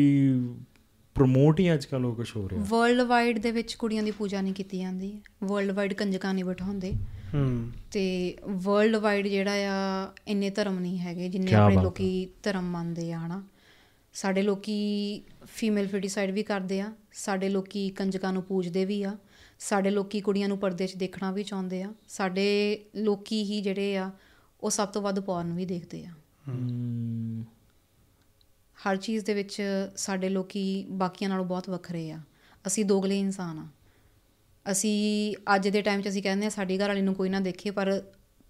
ਪ੍ਰਮੋਟ 1.15 1.59
ਹੀ 1.59 1.73
ਅੱਜ 1.73 1.85
ਕੱਲ 1.85 2.05
ਉਹ 2.05 2.15
ਕੁਝ 2.15 2.29
ਹੋ 2.35 2.47
ਰਿਹਾ। 2.49 2.63
ਵਰਲਡ 2.69 3.01
ਵਾਈਡ 3.01 3.39
ਦੇ 3.39 3.51
ਵਿੱਚ 3.51 3.73
ਕੁੜੀਆਂ 3.73 4.03
ਦੀ 4.03 4.11
ਪੂਜਾ 4.11 4.41
ਨਹੀਂ 4.41 4.53
ਕੀਤੀ 4.53 4.79
ਜਾਂਦੀ। 4.79 5.17
ਵਰਲਡ 5.43 5.71
ਵਾਈਡ 5.71 5.93
ਕੰਜਕਾਂ 5.93 6.33
ਨਹੀਂ 6.33 6.45
ਬਿਠਾਉਂਦੇ। 6.45 6.93
ਤੇ 7.91 8.35
ਵਰਲਡ 8.47 8.95
ਵਾਈਡ 8.95 9.27
ਜਿਹੜਾ 9.27 9.51
ਆ 9.51 10.13
ਇੰਨੇ 10.27 10.49
ਧਰਮ 10.49 10.79
ਨਹੀਂ 10.79 10.99
ਹੈਗੇ 10.99 11.29
ਜਿੰਨੇ 11.29 11.53
ਆਪਣੇ 11.53 11.75
ਲੋਕੀ 11.83 12.27
ਧਰਮ 12.43 12.63
ਮੰਨਦੇ 12.63 13.13
ਆ 13.13 13.19
ਹਨਾ। 13.19 13.43
ਸਾਡੇ 14.13 14.41
ਲੋਕੀ 14.41 15.21
ਫੀਮੇਲ 15.45 15.87
ਫੀਟੀਸਾਈਡ 15.87 16.31
ਵੀ 16.31 16.43
ਕਰਦੇ 16.43 16.81
ਆ 16.81 16.93
ਸਾਡੇ 17.13 17.49
ਲੋਕੀ 17.49 17.89
ਕੰਜਕਾਂ 17.89 18.33
ਨੂੰ 18.33 18.43
ਪੂਜਦੇ 18.43 18.85
ਵੀ 18.85 19.03
ਆ 19.03 19.17
ਸਾਡੇ 19.59 19.89
ਲੋਕੀ 19.89 20.21
ਕੁੜੀਆਂ 20.21 20.47
ਨੂੰ 20.47 20.57
ਪਰਦੇ 20.57 20.87
'ਚ 20.87 20.95
ਦੇਖਣਾ 20.95 21.31
ਵੀ 21.31 21.43
ਚਾਹੁੰਦੇ 21.43 21.83
ਆ 21.83 21.93
ਸਾਡੇ 22.07 22.85
ਲੋਕੀ 22.95 23.43
ਹੀ 23.43 23.61
ਜਿਹੜੇ 23.61 23.97
ਆ 23.97 24.11
ਉਹ 24.61 24.69
ਸਭ 24.69 24.87
ਤੋਂ 24.87 25.01
ਵੱਧ 25.01 25.19
ਪੌਰਨ 25.19 25.53
ਵੀ 25.53 25.65
ਦੇਖਦੇ 25.65 26.05
ਆ। 26.05 26.11
ਹਰ 28.77 28.97
ਚੀਜ਼ 28.97 29.25
ਦੇ 29.25 29.33
ਵਿੱਚ 29.33 29.61
ਸਾਡੇ 29.95 30.29
ਲੋਕੀ 30.29 30.85
ਬਾਕੀਆਂ 30.89 31.29
ਨਾਲੋਂ 31.29 31.45
ਬਹੁਤ 31.45 31.69
ਵੱਖਰੇ 31.69 32.11
ਆ। 32.11 32.19
ਅਸੀਂ 32.67 32.85
ਦੋਗਲੇ 32.85 33.19
ਇਨਸਾਨ 33.19 33.59
ਆ। 33.59 33.67
ਅਸੀਂ 34.71 35.35
ਅੱਜ 35.55 35.67
ਦੇ 35.69 35.81
ਟਾਈਮ 35.81 36.01
'ਚ 36.01 36.07
ਅਸੀਂ 36.07 36.23
ਕਹਿੰਦੇ 36.23 36.45
ਆ 36.45 36.49
ਸਾਡੀ 36.49 36.77
ਘਰ 36.77 36.87
ਵਾਲੀ 36.87 37.01
ਨੂੰ 37.01 37.13
ਕੋਈ 37.15 37.29
ਨਾ 37.29 37.39
ਦੇਖੇ 37.39 37.71
ਪਰ 37.71 38.01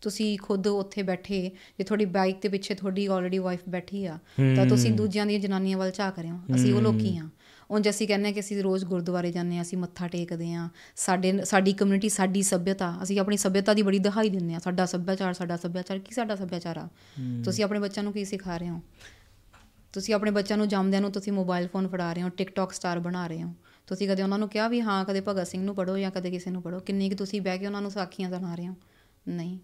ਤੁਸੀਂ 0.02 0.38
ਖੁਦ 0.40 0.68
ਉੱਥੇ 0.68 1.04
ਬੈਠੇ 1.04 1.40
ਜੇ 1.78 1.84
ਤੁਹਾਡੀ 1.84 2.06
ਬਾਈਕ 2.06 2.42
ਦੇ 2.42 2.50
ਪਿੱਛੇ 2.50 2.76
ਤੁਹਾਡੀ 2.76 3.06
ਆਲਰੇਡੀ 3.06 3.38
ਵਾਈਫ 3.38 3.60
ਬੈਠੀ 3.70 4.06
ਆ 4.06 4.18
ਤਾਂ 4.56 4.66
ਤੁਸੀਂ 4.66 4.92
ਦੂਜਿਆਂ 4.92 5.26
ਦੀਆਂ 5.26 5.40
ਜਨਾਨੀਆਂ 5.40 5.78
ਵੱਲ 5.78 5.92
ਝਾਕ 5.92 6.20
ਰਹੇ 6.20 6.30
ਹੋ। 6.32 6.40
ਅਸੀਂ 6.56 6.74
ਉਹ 6.74 6.82
ਲੋਕੀ 6.82 7.18
ਆ 7.18 7.30
ਉਂਝ 7.70 7.90
ਅਸੀਂ 7.90 8.08
ਕਹਿੰਦੇ 8.08 8.30
ਆ 8.30 8.32
ਕਿ 8.32 8.40
ਅਸੀਂ 8.40 8.62
ਰੋਜ਼ 8.64 8.86
ਗੁਰਦੁਆਰੇ 8.86 9.32
ਜਾਂਦੇ 9.32 9.58
ਆ 9.58 9.62
ਅਸੀਂ 9.62 9.78
ਮੱਥਾ 9.78 10.08
ਟੇਕਦੇ 10.08 10.54
ਆ 10.54 10.68
ਸਾਡੇ 10.96 11.34
ਸਾਡੀ 11.46 11.74
ਕਮਿਊਨਿਟੀ 11.74 12.10
ਸਾਡੀ 12.10 12.42
ਸੱਭਿਅਤਾ 12.42 12.94
ਅਸੀਂ 13.04 13.20
ਆਪਣੀ 13.20 13.38
ਸੱਭਿਅਤਾ 13.38 13.74
ਦੀ 13.74 13.82
ਬੜੀ 13.82 14.00
ਦਿਖਾਈ 14.00 14.30
ਦਿੰਦੇ 14.30 14.54
ਆ 14.56 14.60
ਸਾਡਾ 14.60 14.86
ਸੱਭਿਆਚਾਰ 14.86 15.34
ਸਾਡਾ 15.34 15.58
ਸੱਭਿਆਚਾਰ 15.58 16.00
ਕੀ 16.00 16.14
ਸਾਡਾ 16.16 16.36
ਸੱਭਿਆਚਾਰ 16.36 16.78
ਆ? 16.78 16.88
ਤੁਸੀਂ 17.46 17.64
ਆਪਣੇ 17.64 17.80
ਬੱਚਿਆਂ 17.80 18.04
ਨੂੰ 18.04 18.14
ਕੀ 18.14 18.26
ਸਿਖਾ 18.26 18.58
ਰਹੇ 18.58 18.70
ਹੋ? 18.70 18.82
ਤੁਸੀਂ 19.94 20.14
ਆਪਣੇ 20.14 20.32
ਬੱਚਿਆਂ 20.32 20.58
ਨੂੰ 20.58 20.68
ਜੰਮਦਿਆਂ 20.68 21.02
ਨੂੰ 21.02 21.12
ਤੁਸੀਂ 21.12 21.34
ਮੋਬਾਈਲ 21.34 21.68
ਫੋਨ 21.68 21.88
ਫੜਾ 21.88 22.14
ਰਹੇ 22.14 22.24
ਹੋ 22.24 22.30
ਟਿਕਟੌਕ 22.30 22.74
ਸਟਾਰ 22.74 23.00
ਬਣਾ 23.00 23.28
ਰਹੇ 23.28 23.44
ਹੋ। 23.44 23.54
ਤੁਸੀਂ 23.88 24.10
ਕਦੇ 24.10 24.24
ਉਹਨਾਂ 24.24 24.40
ਨੂੰ 24.40 24.50
ਕਿਹਾ 24.50 24.68
ਵੀ 24.68 24.82
ਹਾਂ 24.82 25.06
ਕਦੇ 25.06 25.22
ਭਗਤ 25.22 25.48
ਸਿੰਘ 25.48 25.64
ਨੂੰ 25.64 25.76
ਪੜੋ 25.76 25.98
ਜਾਂ 25.98 26.12
ਕਦੇ 26.12 26.32
ਕਿਸੇ 26.32 26.52
ਨੂੰ 26.52 26.62
ਪੜੋ 26.62 26.80
ਕਿੰਨੀ 26.80 27.10
ਕਿ 27.10 27.16
ਤੁਸੀਂ 27.16 27.42
ਬਹਿ 27.42 27.58
ਕੇ 27.58 27.66
ਉਹਨਾਂ 27.66 27.82
ਨੂੰ 27.82 27.92
ਸਾਖੀਆਂ 27.92 28.30
ਸੁਣਾ 28.30 28.56
ਰਹੇ 28.56 28.68
ਹੋ? 28.68 28.74
ਨਹੀਂ। 29.28 29.60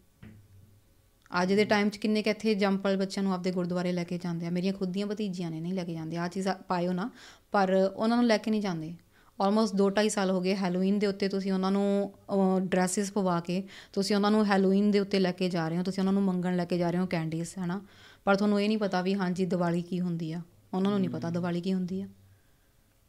ਅੱਜ 1.42 1.54
ਦੇ 1.54 1.66
ਟਾਈਮ 1.66 1.90
'ਚ 1.90 1.98
ਕਿੰਨੇ 1.98 2.22
ਕਿ 2.22 2.30
ਇੱਥੇ 2.30 2.56
ਜੰਪਲ 2.56 2.98
ਬੱਚਿਆਂ 2.98 3.24
ਨੂੰ 3.24 3.34
ਆਪਦੇ 3.34 3.52
ਗੁਰਦੁਆਰੇ 3.52 3.92
ਲੈ 3.92 4.04
ਕੇ 4.04 4.18
ਜਾਂਦੇ 4.18 4.48
ਆ? 4.48 4.50
ਮੇਰੀਆਂ 4.50 4.74
ਖੁਦ 4.74 4.90
ਦੀਆਂ 4.90 5.08
ਭਤੀਜੀਆਂ 5.08 5.52
ਨੇ 5.52 5.60
ਨਹੀਂ 5.60 5.74
ਲੈ 5.74 5.84
ਕੇ 5.84 5.94
ਜਾਂਦੇ। 5.94 6.18
ਆ 6.18 6.28
ਚੀਜ਼ 6.28 6.48
ਪਾਇਓ 6.68 6.94
ਨਾ। 6.94 7.10
ਪਰ 7.52 7.92
ਉਹਨਾਂ 7.96 8.18
ਨੂੰ 8.18 8.26
ਲੈ 8.26 8.38
ਕੇ 8.38 8.52
ਨਹੀਂ 8.52 8.62
ਜਾਂਦੇ। 8.62 8.94
ਆਲਮੋਸਟ 9.42 9.76
2.5 9.76 10.10
ਸਾਲ 10.10 10.32
ਹੋ 10.32 10.42
ਗਏ 10.42 10.56
ਹੈਲੋਵੀਨ 10.56 11.00
ਦੇ 11.00 11.08
ਉੱਤੇ 11.08 11.28
ਤੁਸੀਂ 11.28 11.52
ਉਹਨਾਂ 11.52 11.72
ਨੂੰ 11.72 12.14
ਡਰੈਸਸ 12.60 13.12
ਪਵਾ 13.12 13.40
ਕੇ 13.40 13.64
ਤੁਸੀਂ 13.94 14.16
ਉਹਨਾਂ 14.16 14.32
ਨੂੰ 14.32 14.46
ਹੈਲੋਵੀਨ 14.46 14.92
ਦੇ 14.92 15.00
ਉੱਤੇ 15.00 15.20
ਲੈ 15.20 15.32
ਕੇ 15.32 15.50
ਜਾ 15.50 15.68
ਰਹੇ 15.68 15.78
ਹੋ। 15.78 15.84
ਤੁਸੀਂ 15.84 16.02
ਉਹਨਾਂ 16.02 16.14
ਨੂੰ 16.14 16.24
ਮੰਗਣ 16.24 16.56
ਲੈ 16.56 16.66
ਕੇ 16.66 16.78
ਜਾ 16.78 16.92
ਰਹੇ 16.92 17.00
ਹੋ 17.00 17.06
ਕੈਂਡੀਜ਼ 17.06 17.50
ਹਨਾ? 17.66 17.82
ਪਰ 18.24 18.36
ਤੁਹਾਨੂੰ 18.36 18.62
ਇਹ 18.62 18.68
ਨਹੀਂ 18.68 18.78
ਪਤਾ 18.78 19.02
ਵੀ 19.02 19.16
ਹਾਂਜੀ 19.16 19.46
ਦੀਵਾਲੀ 19.46 19.82
ਕੀ 19.82 20.00
ਹੁੰਦੀ 20.00 20.32
ਆ? 20.34 20.42
ਉਹਨਾਂ 20.74 20.92
ਨੂੰ 20.92 21.00
ਨਹੀਂ 21.00 21.10
ਪਤਾ 21.10 21.30
ਦੀਵਾਲੀ 21.30 21.62
ਕੀ 21.62 21.74
ਹੁੰਦੀ 21.74 22.02
ਆ? 22.02 22.08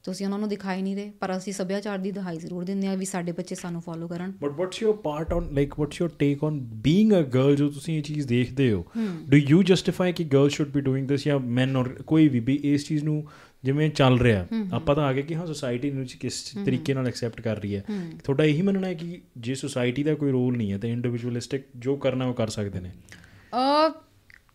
ਤੁਸੀਂ 0.03 0.27
ਉਹਨਾਂ 0.27 0.39
ਨੂੰ 0.39 0.49
ਦਿਖਾਈ 0.49 0.83
ਨਹੀਂ 0.83 0.97
ਦੇ 0.97 1.11
ਪਰ 1.21 1.37
ਅਸੀਂ 1.37 1.53
ਸੱਭਿਆਚਾਰ 1.53 1.99
ਦੀ 1.99 2.11
ਦਿਖਾਈ 2.11 2.37
ਜ਼ਰੂਰ 2.37 2.65
ਦਿੰਦੇ 2.65 2.87
ਆ 2.87 2.95
ਵੀ 2.95 3.05
ਸਾਡੇ 3.05 3.33
ਬੱਚੇ 3.33 3.55
ਸਾਨੂੰ 3.55 3.81
ਫੋਲੋ 3.81 4.09
ਕਰਨ। 4.09 4.33
But 4.41 4.51
what's 4.51 4.83
your 4.83 4.97
part 4.97 5.33
on 5.33 5.49
like 5.53 5.79
what's 5.79 6.01
your 6.01 6.11
take 6.19 6.45
on 6.45 6.59
being 6.61 7.13
a 7.13 7.23
girl 7.35 7.57
ਜੋ 7.57 7.69
ਤੁਸੀਂ 7.71 7.99
ਇਹ 7.99 8.03
ਚੀਜ਼ 8.03 8.27
ਦੇਖਦੇ 8.27 8.73
ਹੋ? 8.73 8.85
ਡੂ 9.29 9.37
ਯੂ 9.37 9.63
ਜਸਟੀਫਾਈ 9.63 10.13
ਕਿ 10.13 10.25
girl 10.25 10.49
should 10.49 10.71
be 10.71 10.81
doing 10.81 11.09
this 11.09 11.25
ਜਾਂ 11.25 11.39
ਮੈਨ 11.39 11.77
ਔਰ 11.77 11.89
ਕੋਈ 12.07 12.29
ਵੀ 12.29 12.41
ਵੀ 12.41 12.61
ਇਸ 12.65 12.87
ਚੀਜ਼ 12.89 13.05
ਨੂੰ 13.05 13.25
ਜਿਵੇਂ 13.65 13.91
ਚੱਲ 13.91 14.19
ਰਿਹਾ 14.19 14.47
ਆਪਾਂ 14.73 14.95
ਤਾਂ 14.97 15.05
ਆ 15.05 15.13
ਗਏ 15.13 15.23
ਕਿ 15.23 15.35
ਹਾਂ 15.35 15.47
ਸੋਸਾਇਟੀ 15.47 15.91
ਨੂੰ 15.91 16.07
ਕਿਸ 16.21 16.43
ਤਰੀਕੇ 16.65 16.95
ਨਾਲ 16.95 17.07
ਐਕਸੈਪਟ 17.09 17.41
ਕਰ 17.41 17.57
ਰਹੀ 17.57 17.77
ਹੈ। 17.77 17.85
ਤੁਹਾਡਾ 18.25 18.45
ਇਹੀ 18.45 18.63
ਮੰਨਣਾ 18.63 18.87
ਹੈ 18.87 18.95
ਕਿ 18.95 19.21
ਜੇ 19.39 19.55
ਸੋਸਾਇਟੀ 19.55 20.03
ਦਾ 20.03 20.15
ਕੋਈ 20.15 20.31
ਰੋਲ 20.31 20.57
ਨਹੀਂ 20.57 20.73
ਹੈ 20.73 20.79
ਤਾਂ 20.79 20.89
ਇੰਡੀਵਿਜੂਅਲਿਸਟਿਕ 20.91 21.65
ਜੋ 21.77 21.97
ਕਰਨਾ 21.97 22.27
ਉਹ 22.27 22.35
ਕਰ 22.35 22.49
ਸਕਦੇ 22.49 22.81
ਨੇ। 22.81 22.91
ਅ 22.91 23.91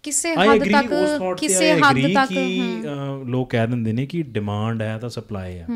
ਕਿਸੇ 0.07 0.35
ਹੱਦ 0.35 0.63
ਤੱਕ 0.71 0.93
ਕਿਸੇ 1.39 1.73
ਹੱਦ 1.73 2.13
ਤੱਕ 2.13 2.31
ਲੋਕ 3.25 3.49
ਕਹਿ 3.49 3.67
ਦਿੰਦੇ 3.67 3.93
ਨੇ 3.93 4.05
ਕਿ 4.05 4.21
ਡਿਮਾਂਡ 4.23 4.81
ਹੈ 4.81 4.97
ਤਾਂ 4.97 5.09
ਸਪਲਾਈ 5.09 5.57
ਹੈ। 5.57 5.67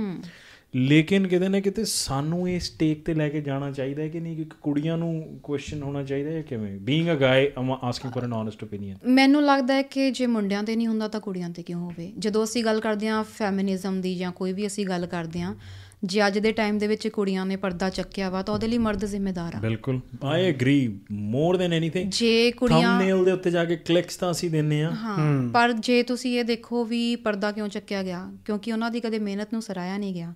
ਲੇਕਿਨ 0.76 1.28
ਕਿਤੇ 1.28 1.48
ਨਾ 1.50 1.60
ਕਿਤੇ 1.60 1.84
ਸਾਨੂੰ 1.86 2.50
ਇਹ 2.50 2.60
ਸਟੇਕ 2.60 3.06
ਤੇ 3.06 3.14
ਲੈ 3.14 3.30
ਕੇ 3.30 3.42
ਜਾਣਾ 3.42 3.72
ਚਾਹੀਦਾ 3.72 4.02
ਹੈ 4.04 4.08
ਕਿ 4.08 4.20
ਨਹੀਂ? 4.20 4.38
ਕਿ 4.38 4.46
ਕੁੜੀਆਂ 4.62 4.98
ਨੂੰ 4.98 5.40
ਕੁਐਸਚਨ 5.44 5.84
ਹੋਣਾ 5.84 6.04
ਚਾਹੀਦਾ 6.04 6.30
ਹੈ 6.32 6.42
ਕਿਵੇਂ? 6.42 6.80
Being 6.80 7.10
a 7.10 7.14
guy 7.14 7.48
I'm 7.58 7.72
asking 7.72 8.14
for 8.14 8.24
an 8.24 8.34
honest 8.34 8.64
opinion 8.64 8.98
ਮੈਨੂੰ 9.08 9.44
ਲੱਗਦਾ 9.44 9.74
ਹੈ 9.74 9.82
ਕਿ 9.82 10.12
ਜੇ 10.12 10.26
ਮੁੰਡਿਆਂ 10.28 10.64
ਤੇ 10.64 10.76
ਨਹੀਂ 10.76 10.88
ਹੁੰਦਾ 10.88 11.08
ਤਾਂ 11.08 11.20
ਕੁੜੀਆਂ 11.20 11.50
ਤੇ 11.50 11.64
ਕਿਉਂ 11.64 11.82
ਹੋਵੇ? 11.82 12.12
ਜਦੋਂ 12.20 12.44
ਅਸੀਂ 12.44 12.64
ਗੱਲ 12.64 12.80
ਕਰਦੇ 12.80 13.08
ਹਾਂ 13.08 13.24
ਫੈਮਿਨਿਜ਼ਮ 13.24 14.02
ਦੀ 14.02 14.16
ਜਾਂ 14.16 14.32
ਕੋਈ 14.32 14.54
ਵੀ 14.54 14.68
ਅਸੀਂ 14.68 14.86
ਗੱਲ 14.86 15.06
ਕਰਦੇ 15.06 15.42
ਹਾਂ 15.42 15.56
ਜੇ 16.04 16.28
ਅੱਜ 16.28 16.40
ਦੇ 16.40 16.52
ਟਾਈਮ 16.52 16.78
ਦੇ 16.78 16.88
ਵਿੱਚ 16.88 17.08
ਕੁੜੀਆਂ 17.08 17.46
ਨੇ 17.46 17.56
ਪਰਦਾ 17.56 17.90
ਚੱਕਿਆ 17.90 18.30
ਵਾ 18.30 18.42
ਤਾਂ 18.42 18.54
ਉਹਦੇ 18.54 18.68
ਲਈ 18.68 18.78
ਮਰਦ 18.78 19.06
ਜ਼ਿੰਮੇਦਾਰ 19.06 19.56
ਆ। 19.56 19.60
ਬਿਲਕੁਲ। 19.60 20.00
I 20.24 20.46
agree 20.46 21.00
more 21.12 21.58
than 21.58 21.74
anything 21.74 22.12
ਜੇ 22.12 22.52
ਕੁੜੀਆਂ 22.52 22.82
ਥੰਬਨੇਲ 22.82 23.26
ਦੇ 23.26 23.32
ਉੱਤੇ 23.32 23.52
ਜਾ 23.52 23.66
ਕੇ 23.66 23.76
ਕਲਿੱਕਸ 23.76 24.18
ਤਾਂ 24.18 24.32
ਅਸੀਂ 24.32 24.50
ਦਿੰਨੇ 24.50 24.84
ਆ। 24.84 24.92
ਹਾਂ 24.92 25.50
ਪਰ 25.50 25.74
ਜੇ 25.74 26.04
ਤੁਸੀਂ 26.04 26.40
ਇਹ 26.40 26.44
ਦੇਖੋ 26.44 26.86
ਵੀ 26.86 27.16
ਪਰਦਾ 27.16 27.52
ਕਿਉਂ 27.52 27.68
ਚੱਕਿਆ 27.68 28.04
ਗਿਆ 28.04 28.32
ਕਿਉਂਕਿ 28.46 28.72
ਉਹਨਾਂ 28.72 28.92
ਦੀ 28.92 29.00
ਕਦੇ 29.00 29.20
ਮਿਹਨਤ 29.20 29.48
ਨੂੰ 29.54 29.62
ਸਰਾਇਆ 29.62 29.98
ਨਹੀਂ 29.98 30.14
ਗਿਆ। 30.14 30.34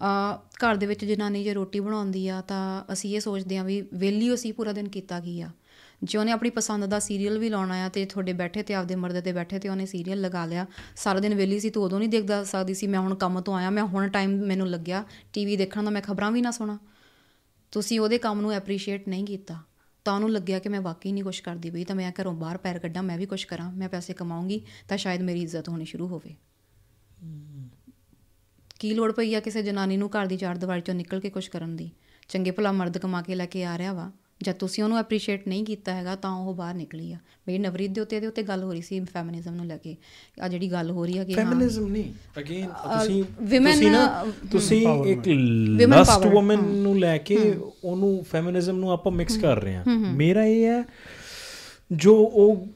ਆ 0.00 0.36
ਘਰ 0.36 0.76
ਦੇ 0.76 0.86
ਵਿੱਚ 0.86 1.04
ਜਨਾਨੀ 1.04 1.44
ਜੇ 1.44 1.54
ਰੋਟੀ 1.54 1.80
ਬਣਾਉਂਦੀ 1.80 2.28
ਆ 2.28 2.40
ਤਾਂ 2.40 2.92
ਅਸੀਂ 2.92 3.14
ਇਹ 3.14 3.20
ਸੋਚਦੇ 3.20 3.56
ਆ 3.56 3.62
ਵੀ 3.62 3.84
ਵੇਲੀ 3.94 4.34
ਅਸੀਂ 4.34 4.52
ਪੂਰਾ 4.52 4.72
ਦਿਨ 4.72 4.88
ਕੀਤਾ 4.88 5.20
ਕੀ 5.20 5.40
ਆ। 5.40 5.50
ਜੇ 6.02 6.18
ਉਹਨੇ 6.18 6.32
ਆਪਣੀ 6.32 6.50
ਪਸੰਦ 6.50 6.84
ਦਾ 6.84 6.98
ਸੀਰੀਅਲ 6.98 7.38
ਵੀ 7.38 7.48
ਲਾਉਣਾ 7.48 7.74
ਆ 7.84 7.88
ਤੇ 7.88 8.04
ਤੁਹਾਡੇ 8.04 8.32
ਬੈਠੇ 8.32 8.62
ਤੇ 8.62 8.74
ਆਪਦੇ 8.74 8.94
ਮਰਦ 8.94 9.20
ਤੇ 9.20 9.32
ਬੈਠੇ 9.32 9.58
ਤੇ 9.58 9.68
ਉਹਨੇ 9.68 9.86
ਸੀਰੀਅਲ 9.86 10.20
ਲਗਾ 10.20 10.44
ਲਿਆ, 10.46 10.66
ਸਾਰਾ 10.96 11.20
ਦਿਨ 11.20 11.34
ਵੇਲੀ 11.34 11.60
ਸੀ, 11.60 11.70
ਤੂੰ 11.70 11.84
ਉਦੋਂ 11.84 11.98
ਨਹੀਂ 11.98 12.08
ਦੇਖਦਾ 12.08 12.44
ਸਕਦੀ 12.44 12.74
ਸੀ, 12.74 12.86
ਮੈਂ 12.86 13.00
ਹੁਣ 13.00 13.14
ਕੰਮ 13.14 13.40
ਤੋਂ 13.40 13.54
ਆਇਆ, 13.54 13.70
ਮੈਂ 13.70 13.82
ਹੁਣ 13.82 14.08
ਟਾਈਮ 14.08 14.30
ਮੈਨੂੰ 14.30 14.68
ਲੱਗਿਆ 14.68 15.04
ਟੀਵੀ 15.32 15.56
ਦੇਖਣ 15.56 15.82
ਦਾ 15.82 15.90
ਮੈਂ 15.90 16.02
ਖਬਰਾਂ 16.02 16.30
ਵੀ 16.32 16.42
ਨਾ 16.42 16.50
ਸੁਣਾ। 16.50 16.78
ਤੁਸੀਂ 17.72 18.00
ਉਹਦੇ 18.00 18.18
ਕੰਮ 18.18 18.40
ਨੂੰ 18.40 18.52
ਐਪਰੀਸ਼ੀਏਟ 18.52 19.08
ਨਹੀਂ 19.08 19.24
ਕੀਤਾ, 19.24 19.58
ਤਾਂ 20.04 20.14
ਉਹਨੂੰ 20.14 20.30
ਲੱਗਿਆ 20.30 20.58
ਕਿ 20.58 20.68
ਮੈਂ 20.68 20.80
ਵਾਕਈ 20.80 21.12
ਨਹੀਂ 21.12 21.24
ਕੁਝ 21.24 21.40
ਕਰਦੀ 21.40 21.70
ਪਈ, 21.70 21.84
ਤਾਂ 21.84 21.96
ਮੈਂ 21.96 22.12
ਘਰੋਂ 22.22 22.34
ਬਾਹਰ 22.34 22.56
ਪੈਰ 22.56 22.78
ਕੱਢਾਂ, 22.78 23.02
ਮੈਂ 23.02 23.18
ਵੀ 23.18 23.26
ਕੁਝ 23.26 23.44
ਕਰਾਂ, 23.44 23.72
ਮੈਂ 23.72 23.88
ਪੈਸੇ 23.88 24.14
ਕਮਾਉਂਗੀ, 24.14 24.60
ਤਾਂ 24.88 24.96
ਸ਼ਾਇਦ 24.96 25.22
ਮੇਰੀ 25.22 25.42
ਇੱਜ਼ਤ 25.42 25.68
ਹੋਣੀ 25.68 25.84
ਸ਼ੁਰੂ 25.84 26.08
ਹੋਵੇ। 26.08 26.36
ਕੀ 28.78 28.94
ਲੋੜ 28.94 29.12
ਪਈ 29.12 29.34
ਆ 29.34 29.40
ਕਿਸੇ 29.40 29.62
ਜਨਾਨੀ 29.62 29.96
ਨੂੰ 29.96 30.08
ਘਰ 30.08 30.26
ਦੀ 30.26 30.36
ਚਾਰ 30.36 30.56
ਦੀਵਾਰੀ 30.56 30.80
ਚੋਂ 30.80 30.94
ਨਿਕਲ 30.94 31.20
ਕੇ 31.20 31.30
ਕੁਝ 31.30 31.48
ਕਰਨ 31.48 31.76
ਦੀ? 31.76 31.90
ਚੰਗੇ 32.28 32.50
ਭਲਾ 32.50 32.72
ਮਰਦ 32.72 32.98
ਕਮਾ 32.98 33.22
ਕੇ 33.22 33.34
ਲੈ 33.34 33.46
ਕੇ 33.46 33.64
ਆ 33.64 33.78
ਰਿਹਾ 33.78 33.92
ਵਾ। 33.92 34.12
ਜਦ 34.42 34.52
ਤੁਸੀਂ 34.52 34.84
ਉਹਨੂੰ 34.84 34.98
ਐਪਰੀਸ਼ੀਏਟ 34.98 35.48
ਨਹੀਂ 35.48 35.64
ਕੀਤਾ 35.64 35.94
ਹੈਗਾ 35.94 36.16
ਤਾਂ 36.16 36.30
ਉਹ 36.30 36.54
ਬਾਹਰ 36.54 36.74
ਨਿਕਲੀ 36.74 37.12
ਆ। 37.12 37.16
ਮੇਰੀ 37.48 37.58
ਨਵਰੀਤ 37.58 37.90
ਦੇ 37.90 38.00
ਉੱਤੇ 38.00 38.16
ਇਹਦੇ 38.16 38.26
ਉੱਤੇ 38.26 38.42
ਗੱਲ 38.42 38.62
ਹੋ 38.62 38.72
ਰਹੀ 38.72 38.82
ਸੀ 38.82 39.00
ਫੈਮਿਨਿਜ਼ਮ 39.00 39.54
ਨੂੰ 39.54 39.66
ਲੈ 39.66 39.76
ਕੇ। 39.76 39.96
ਆ 40.40 40.48
ਜਿਹੜੀ 40.48 40.72
ਗੱਲ 40.72 40.90
ਹੋ 40.90 41.04
ਰਹੀ 41.06 41.18
ਹੈ। 41.18 41.24
ਕਿ 41.24 41.34
ਫੈਮਿਨਿਜ਼ਮ 41.34 41.88
ਨਹੀਂ 41.88 42.12
ਅਗੇਨ 42.38 42.66
ਤੁਸੀਂ 42.66 43.24
women, 43.54 43.72
ਤੁਸੀਂ 43.72 43.90
ਨਾ 43.90 44.26
ਤੁਸੀਂ 44.52 45.04
ਇੱਕ 45.04 45.28
ਲਸਟ 45.28 46.26
ਔਮਨ 46.26 46.64
ਨੂੰ 46.64 46.98
ਲੈ 46.98 47.18
ਕੇ 47.18 47.54
ਉਹਨੂੰ 47.84 48.24
ਫੈਮਿਨਿਜ਼ਮ 48.24 48.78
ਨੂੰ 48.78 48.90
ਆਪਾਂ 48.90 49.12
ਮਿਕਸ 49.12 49.36
ਕਰ 49.36 49.62
ਰਹੇ 49.62 49.74
ਹਾਂ। 49.74 49.84
ਮੇਰਾ 50.14 50.44
ਇਹ 50.44 50.64
ਹੈ 50.64 50.84
ਜੋ 51.92 52.14
ਉਹ 52.16 52.66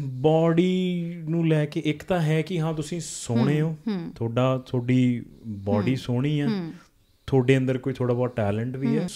ਬਾਡੀ 0.00 1.14
ਨੂੰ 1.28 1.48
ਲੈ 1.48 1.66
ਕੇ 1.66 1.80
ਇੱਕ 1.80 2.02
ਤਾਂ 2.02 2.20
ਹੈ 2.20 2.42
ਕਿ 2.42 2.60
ਹਾਂ 2.60 2.74
ਤੁਸੀਂ 2.74 3.00
ਸੋਹਣੇ 3.04 3.60
ਹੋ। 3.60 3.76
ਤੁਹਾਡਾ 4.14 4.58
ਤੁਹਾਡੀ 4.58 5.24
ਬਾਡੀ 5.46 5.96
ਸੋਹਣੀ 5.96 6.40
ਆ। 6.40 6.48
ਤੁਹਾਡੇ 7.27 7.57
ਅੰਦਰ 7.57 7.77
ਕੋਈ 7.77 7.93
ਥੋੜਾ 7.93 8.13
ਬਹੁਤ 8.13 8.35
ਟੈਲੈਂਟ 8.35 8.77
ਵੀ 8.77 8.97
ਹੈ 8.97 9.07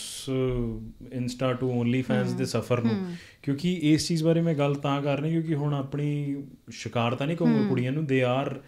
ਇੰਸਟਾ 1.12 1.54
ਟੂ 1.54 1.72
ਓਨਲੀ 1.72 2.02
ਫੈਨਸ 2.02 2.32
ਦੇ 2.32 2.46
ਸਫਰ 2.46 2.82
ਨੂੰ 2.82 3.16
ਕਿਉਂਕਿ 3.44 3.74
ਇਸ 3.74 4.08
ਚੀਜ਼ 4.08 4.24
ਬਾਰੇ 4.24 4.42
ਮੈਂ 4.42 4.56
ਗੱਲ 4.56 4.76
ਤਾਂ 4.76 5.02
ਕਰ 5.02 5.20
ਰਿਹਾ 5.20 5.32
ਕਿਉਂਕਿ 5.32 5.56
ਹੁਣ 5.56 5.74
ਆਪਣੀ 5.74 6.44
ਸ਼ਿਕਾਰ 6.70 7.16
ਤਾਂ 7.16 7.28
ਨਹੀਂ 7.28 7.38
ਕਹੂੰਗਾ 7.38 7.68
ਕੁੜੀਆਂ 7.70 7.92
ਨੂੰ 7.92 8.06
ਦੇ 8.06 8.24
ਆਰ 8.24 8.62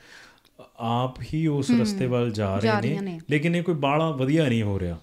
ਆਪ 0.80 1.22
ਹੀ 1.34 1.48
ਉਸ 1.48 1.72
ਰਸਤੇ 1.82 2.06
ਵੱਲ 2.06 2.32
ਜਾ 2.32 2.59
ਜਾ 2.64 2.80
ਰਹੇ 2.80 2.90
ਰਹੀਆਂ 2.90 3.03
ਨੇ 3.03 3.11
ਨੇ। 3.11 3.19
ਲੇਕਿਨ 3.30 3.56
ਇਹ 3.56 3.64
ਕੋਈ 3.64 3.75
ਬਾਲਾ 3.75 4.11
ਵਧੀਆ 4.11 4.50
ਨਹੀਂ 4.50 4.64
ਹੋ 4.64 4.80
ਰਿਹਾ 4.80 5.00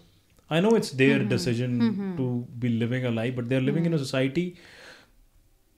I 0.52 0.60
know 0.60 0.76
it's 0.76 0.92
their 0.94 1.28
decision 1.28 1.92
to 2.16 2.48
be 2.50 2.68
living 2.68 3.06
a 3.06 3.08
life 3.08 3.34
but 3.34 3.44
they 3.44 3.56
are 3.56 3.62
living 3.62 3.86
in 3.86 3.94
a 3.94 3.98
society 3.98 4.52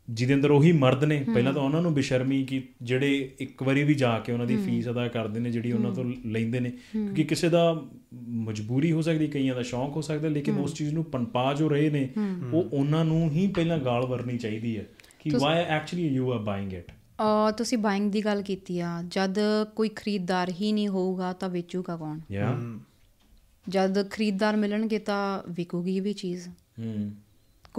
ਜਿਹਦੇ 0.10 0.34
ਅੰਦਰ 0.34 0.52
ਉਹੀ 0.52 0.72
ਮਰਦ 0.72 1.04
ਨੇ 1.04 1.26
ਪਹਿਲਾਂ 1.34 1.54
ਤਾਂ 1.54 1.62
ਉਹਨਾਂ 1.62 1.82
ਨੂੰ 1.82 1.94
ਬੇਸ਼ਰਮੀ 1.94 2.44
ਕਿ 2.44 2.64
ਜਿਹੜੇ 2.82 3.36
ਇੱਕ 3.40 3.64
ਵਾਰੀ 3.64 3.84
ਵੀ 3.84 3.94
ਜਾ 3.94 4.20
ਕੇ 4.20 4.32
ਉਹਨਾਂ 4.32 4.46
ਦੀ 4.46 4.58
ਫੀਸ 4.58 4.90
ਅਦਾ 4.90 5.08
ਕਰਦੇ 5.08 5.40
ਨੇ 5.40 5.52
ਜਿਹੜੀ 5.52 5.72
ਉਹਨਾਂ 5.72 5.92
ਤੋਂ 5.92 6.14
ਲੈਂਦੇ 6.26 6.60
ਨੇ 6.60 6.70
ਕਿਉਂਕਿ 6.70 7.24
ਕਿਸੇ 7.24 7.50
ਦਾ 7.50 7.86
ਮਜਬੂਰੀ 8.28 8.92
ਹੋ 8.92 9.02
ਸਕਦੀ 9.02 9.28
ਕਈਆਂ 9.28 9.56
ਦਾ 9.56 9.62
ਸ਼ੌਂਕ 9.62 9.96
ਹੋ 9.96 10.02
ਸਕਦਾ 10.02 10.28
ਲੇਕਿਨ 10.28 10.58
ਉਸ 10.58 10.74
ਚੀਜ਼ 10.74 10.94
ਨੂੰ 10.94 11.04
ਪਨਪਾ 11.04 11.54
ਜੋ 11.54 11.70
ਰਹੇ 11.70 11.90
ਨੇ 11.90 12.10
ਉਹ 12.54 12.64
ਉਹਨਾਂ 12.74 13.06
ਨੂੰ 13.06 13.32
ਹੀ 13.32 13.48
ਪਹਿਲਾਂ 13.48 13.78
ਗਾਲ 13.78 14.06
ਵਰਨੀ 14.06 14.38
ਚਾਹੀਦੀ 14.38 14.78
ਹੈ 14.78 14.86
ਕਿ 15.20 15.32
why 15.40 15.64
actually 15.64 16.08
you 16.08 16.32
are 16.32 16.40
buying 16.40 16.74
it 16.74 16.92
ਤੁਸੀਂ 17.58 17.78
ਬਾਇੰਗ 17.78 18.12
ਦੀ 18.12 18.26
ਗੱਲ 18.26 18.42
ਕੀਤੀ 18.42 18.80
ਆ 18.80 19.04
ਜਦ 19.08 19.36
ਕੋਈ 19.76 19.90
ਖਰੀਦਦਾਰ 19.90 20.50
ਹੀ 20.50 20.72
ਨਹੀਂ 20.72 20.88
ਹੋਊਗਾ 20.88 21.34
ਤਾਂ 21.34 21.50
ਵੇਚੂਗਾ 21.50 21.98
ਕੌਣ? 21.98 22.20
ਜਦ 23.70 24.10
ਖਰੀਦਦਾਰ 24.10 24.56
ਮਿਲਣਗੇ 24.56 25.00
ਤਾਂ 25.00 25.44
ਵਿਕੂਗੀ 25.50 26.00
ਵੀ 26.00 26.14
ਚੀਜ਼। 26.14 26.48
ਹਮ 26.80 27.12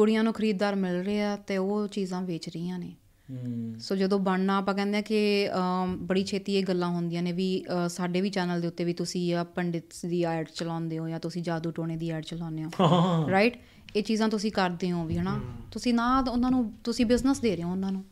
ਕੁੜੀਆਂ 0.00 0.24
ਨੂੰ 0.24 0.32
ਖਰੀਦਦਾਰ 0.32 0.74
ਮਿਲ 0.76 1.02
ਰਹੇ 1.02 1.22
ਆ 1.22 1.36
ਤੇ 1.46 1.56
ਉਹ 1.58 1.86
ਚੀਜ਼ਾਂ 1.88 2.22
ਵੇਚ 2.22 2.48
ਰਹੀਆਂ 2.48 2.78
ਨੇ। 2.78 2.92
ਸੋ 3.78 3.96
ਜਦੋਂ 3.96 4.18
ਬਣਨਾ 4.18 4.56
ਆਪਾਂ 4.58 4.74
ਕਹਿੰਦੇ 4.74 4.98
ਆ 4.98 5.00
ਕਿ 5.00 5.18
ਬੜੀ 6.02 6.24
ਛੇਤੀ 6.24 6.54
ਇਹ 6.56 6.62
ਗੱਲਾਂ 6.64 6.88
ਹੁੰਦੀਆਂ 6.88 7.22
ਨੇ 7.22 7.32
ਵੀ 7.32 7.48
ਸਾਡੇ 7.88 8.20
ਵੀ 8.20 8.30
ਚੈਨਲ 8.30 8.60
ਦੇ 8.60 8.66
ਉੱਤੇ 8.66 8.84
ਵੀ 8.84 8.92
ਤੁਸੀਂ 8.92 9.34
ਆ 9.34 9.44
ਪੰਡਿਤਸ 9.56 10.04
ਦੀ 10.06 10.22
ਐਡ 10.24 10.46
ਚਲਾਉਂਦੇ 10.54 10.98
ਹੋ 10.98 11.08
ਜਾਂ 11.08 11.20
ਤੁਸੀਂ 11.20 11.42
ਜਾਦੂ 11.42 11.70
ਟੋਣੇ 11.70 11.96
ਦੀ 11.96 12.10
ਐਡ 12.10 12.24
ਚਲਾਉਂਦੇ 12.24 12.64
ਹੋ। 12.64 12.70
ਰਾਈਟ 13.30 13.58
ਇਹ 13.96 14.02
ਚੀਜ਼ਾਂ 14.02 14.28
ਤੁਸੀਂ 14.28 14.50
ਕਰਦੇ 14.52 14.90
ਹੋ 14.92 15.04
ਵੀ 15.04 15.18
ਹਨਾ? 15.18 15.38
ਤੁਸੀਂ 15.72 15.94
ਨਾ 15.94 16.08
ਉਹਨਾਂ 16.30 16.50
ਨੂੰ 16.50 16.62
ਤੁਸੀਂ 16.84 17.06
ਬਿਜ਼ਨਸ 17.06 17.40
ਦੇ 17.40 17.54
ਰਹੇ 17.56 17.64
ਹੋ 17.64 17.70
ਉਹਨਾਂ 17.70 17.92
ਨੂੰ। 17.92 18.04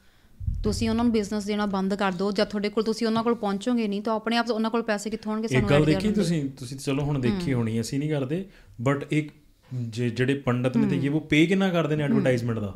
ਤੁਸੀਂ 0.64 0.88
ਉਹਨਾਂ 0.90 1.04
ਨੂੰ 1.04 1.12
ਬਿਜ਼ਨਸ 1.12 1.44
ਦੇਣਾ 1.44 1.66
ਬੰਦ 1.66 1.94
ਕਰ 1.94 2.12
ਦਿਓ। 2.12 2.30
ਜਦ 2.32 2.46
ਤੁਹਾਡੇ 2.46 2.68
ਕੋਲ 2.68 2.84
ਤੁਸੀਂ 2.84 3.06
ਉਹਨਾਂ 3.06 3.22
ਕੋਲ 3.24 3.34
ਪਹੁੰਚੋਗੇ 3.34 3.88
ਨਹੀਂ 3.88 4.02
ਤਾਂ 4.02 4.14
ਆਪਣੇ 4.14 4.36
ਆਪ 4.36 4.50
ਉਹਨਾਂ 4.50 4.70
ਕੋਲ 4.70 4.82
ਪੈਸੇ 4.82 5.10
ਕਿੱਥੋਂ 5.10 5.32
ਆਉਣਗੇ? 5.32 5.48
ਸਾਨੂੰ 5.48 5.70
ਗੱਲ 5.70 5.82
add 5.82 5.86
ਦੇਖੀ। 5.86 6.12
ਤੁਸੀਂ? 6.12 6.42
ਤੁਸੀਂ 6.58 6.78
ਚਲੋ 6.78 7.02
ਹੁਣ 7.02 7.18
ਦੇਖੀ 7.18 7.52
ਹੋਣੀ 7.52 7.80
ਅਸੀਂ 7.80 7.98
ਨਹੀਂ 7.98 8.10
ਕਰਦੇ। 8.10 8.44
ਬਟ 8.80 9.06
ਇੱਕ 9.10 9.30
ਜੇ 9.74 10.10
ਜਿਹੜੇ 10.10 10.34
ਪੰਡਤ 10.34 10.76
ਨੇ 10.76 10.86
ਤੇ 10.86 11.06
ਇਹ 11.06 11.10
ਉਹ 11.10 11.20
ਪੇ 11.20 11.46
ਕਿੰਨਾ 11.46 11.68
ਕਰਦੇ 11.68 11.96
ਨੇ 11.96 12.04
ਐਡਵਰਟਾਈਜ਼ਮੈਂਟ 12.04 12.58
ਦਾ? 12.58 12.72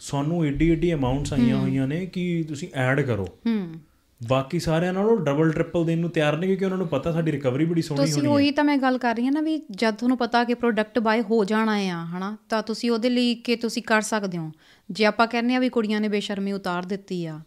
ਸਾਨੂੰ 0.00 0.46
ਏਡੀ 0.46 0.68
ਏਡੀ 0.68 0.94
ਅਮਾਉਂਟਸ 0.94 1.32
ਆਈਆਂ 1.32 1.56
ਹੋਈਆਂ 1.56 1.88
ਨੇ 1.88 2.06
ਕਿ 2.06 2.44
ਤੁਸੀਂ 2.48 2.68
ਐਡ 2.74 3.00
ਕਰੋ। 3.00 3.28
ਹੂੰ। 3.46 3.74
ਬਾਕੀ 4.28 4.58
ਸਾਰਿਆਂ 4.58 4.92
ਨਾਲੋਂ 4.92 5.16
ਡਬਲ 5.16 5.52
ਟ੍ਰਿਪਲ 5.52 5.84
ਦੇਣ 5.84 5.98
ਨੂੰ 5.98 6.10
ਤਿਆਰ 6.10 6.36
ਨੇ 6.36 6.46
ਕਿਉਂਕਿ 6.46 6.64
ਉਹਨਾਂ 6.64 6.78
ਨੂੰ 6.78 6.88
ਪਤਾ 6.88 7.12
ਸਾਡੀ 7.12 7.32
ਰਿਕਵਰੀ 7.32 7.64
ਬੜੀ 7.64 7.82
ਸੋਹਣੀ 7.82 8.04
ਤੁਸੀਂ 8.04 8.22
ਹੋਣੀ 8.22 8.28
ਉਹੀ 8.28 8.50
ਤਾਂ 8.50 8.64
ਮੈਂ 8.64 8.76
ਗੱਲ 8.76 8.98
ਕਰ 8.98 9.14
ਰਹੀ 9.14 9.24
ਹਾਂ 9.24 9.32
ਨਾ 9.32 9.40
ਵੀ 9.40 9.62
ਜਦ 9.70 9.94
ਤੁਹਾਨੂੰ 9.94 10.18
ਪਤਾ 10.18 10.44
ਕਿ 10.44 10.54
ਪ੍ਰੋਡਕਟ 10.54 10.98
ਬਾਏ 10.98 11.22
ਹੋ 11.22 11.44
ਜਾਣਾ 11.44 11.72
ਆ 11.72 12.04
ਹਨਾ 12.04 12.36
ਤਾਂ 12.48 12.62
ਤੁਸੀਂ 12.62 12.90
ਉਹਦੇ 12.90 13.10
ਲਈ 13.10 13.34
ਕਿ 13.34 13.56
ਤੁਸੀਂ 13.56 13.82
ਕਰ 13.82 14.00
ਸਕਦੇ 14.00 14.38
ਹੋ। 14.38 14.52
ਜੇ 14.90 15.04
ਆਪਾਂ 15.04 15.26
ਕਹਿੰਦੇ 15.26 15.54
ਆ 15.54 15.58
ਵੀ 15.58 15.68
ਕੁੜੀਆਂ 15.68 16.00
ਨੇ 16.00 16.08
ਬੇਸ਼ਰਮੀ 16.08 16.52
ਉਤਾਰ 16.52 16.84
ਦਿੱਤੀ 16.84 17.26
ਆ 17.26 17.40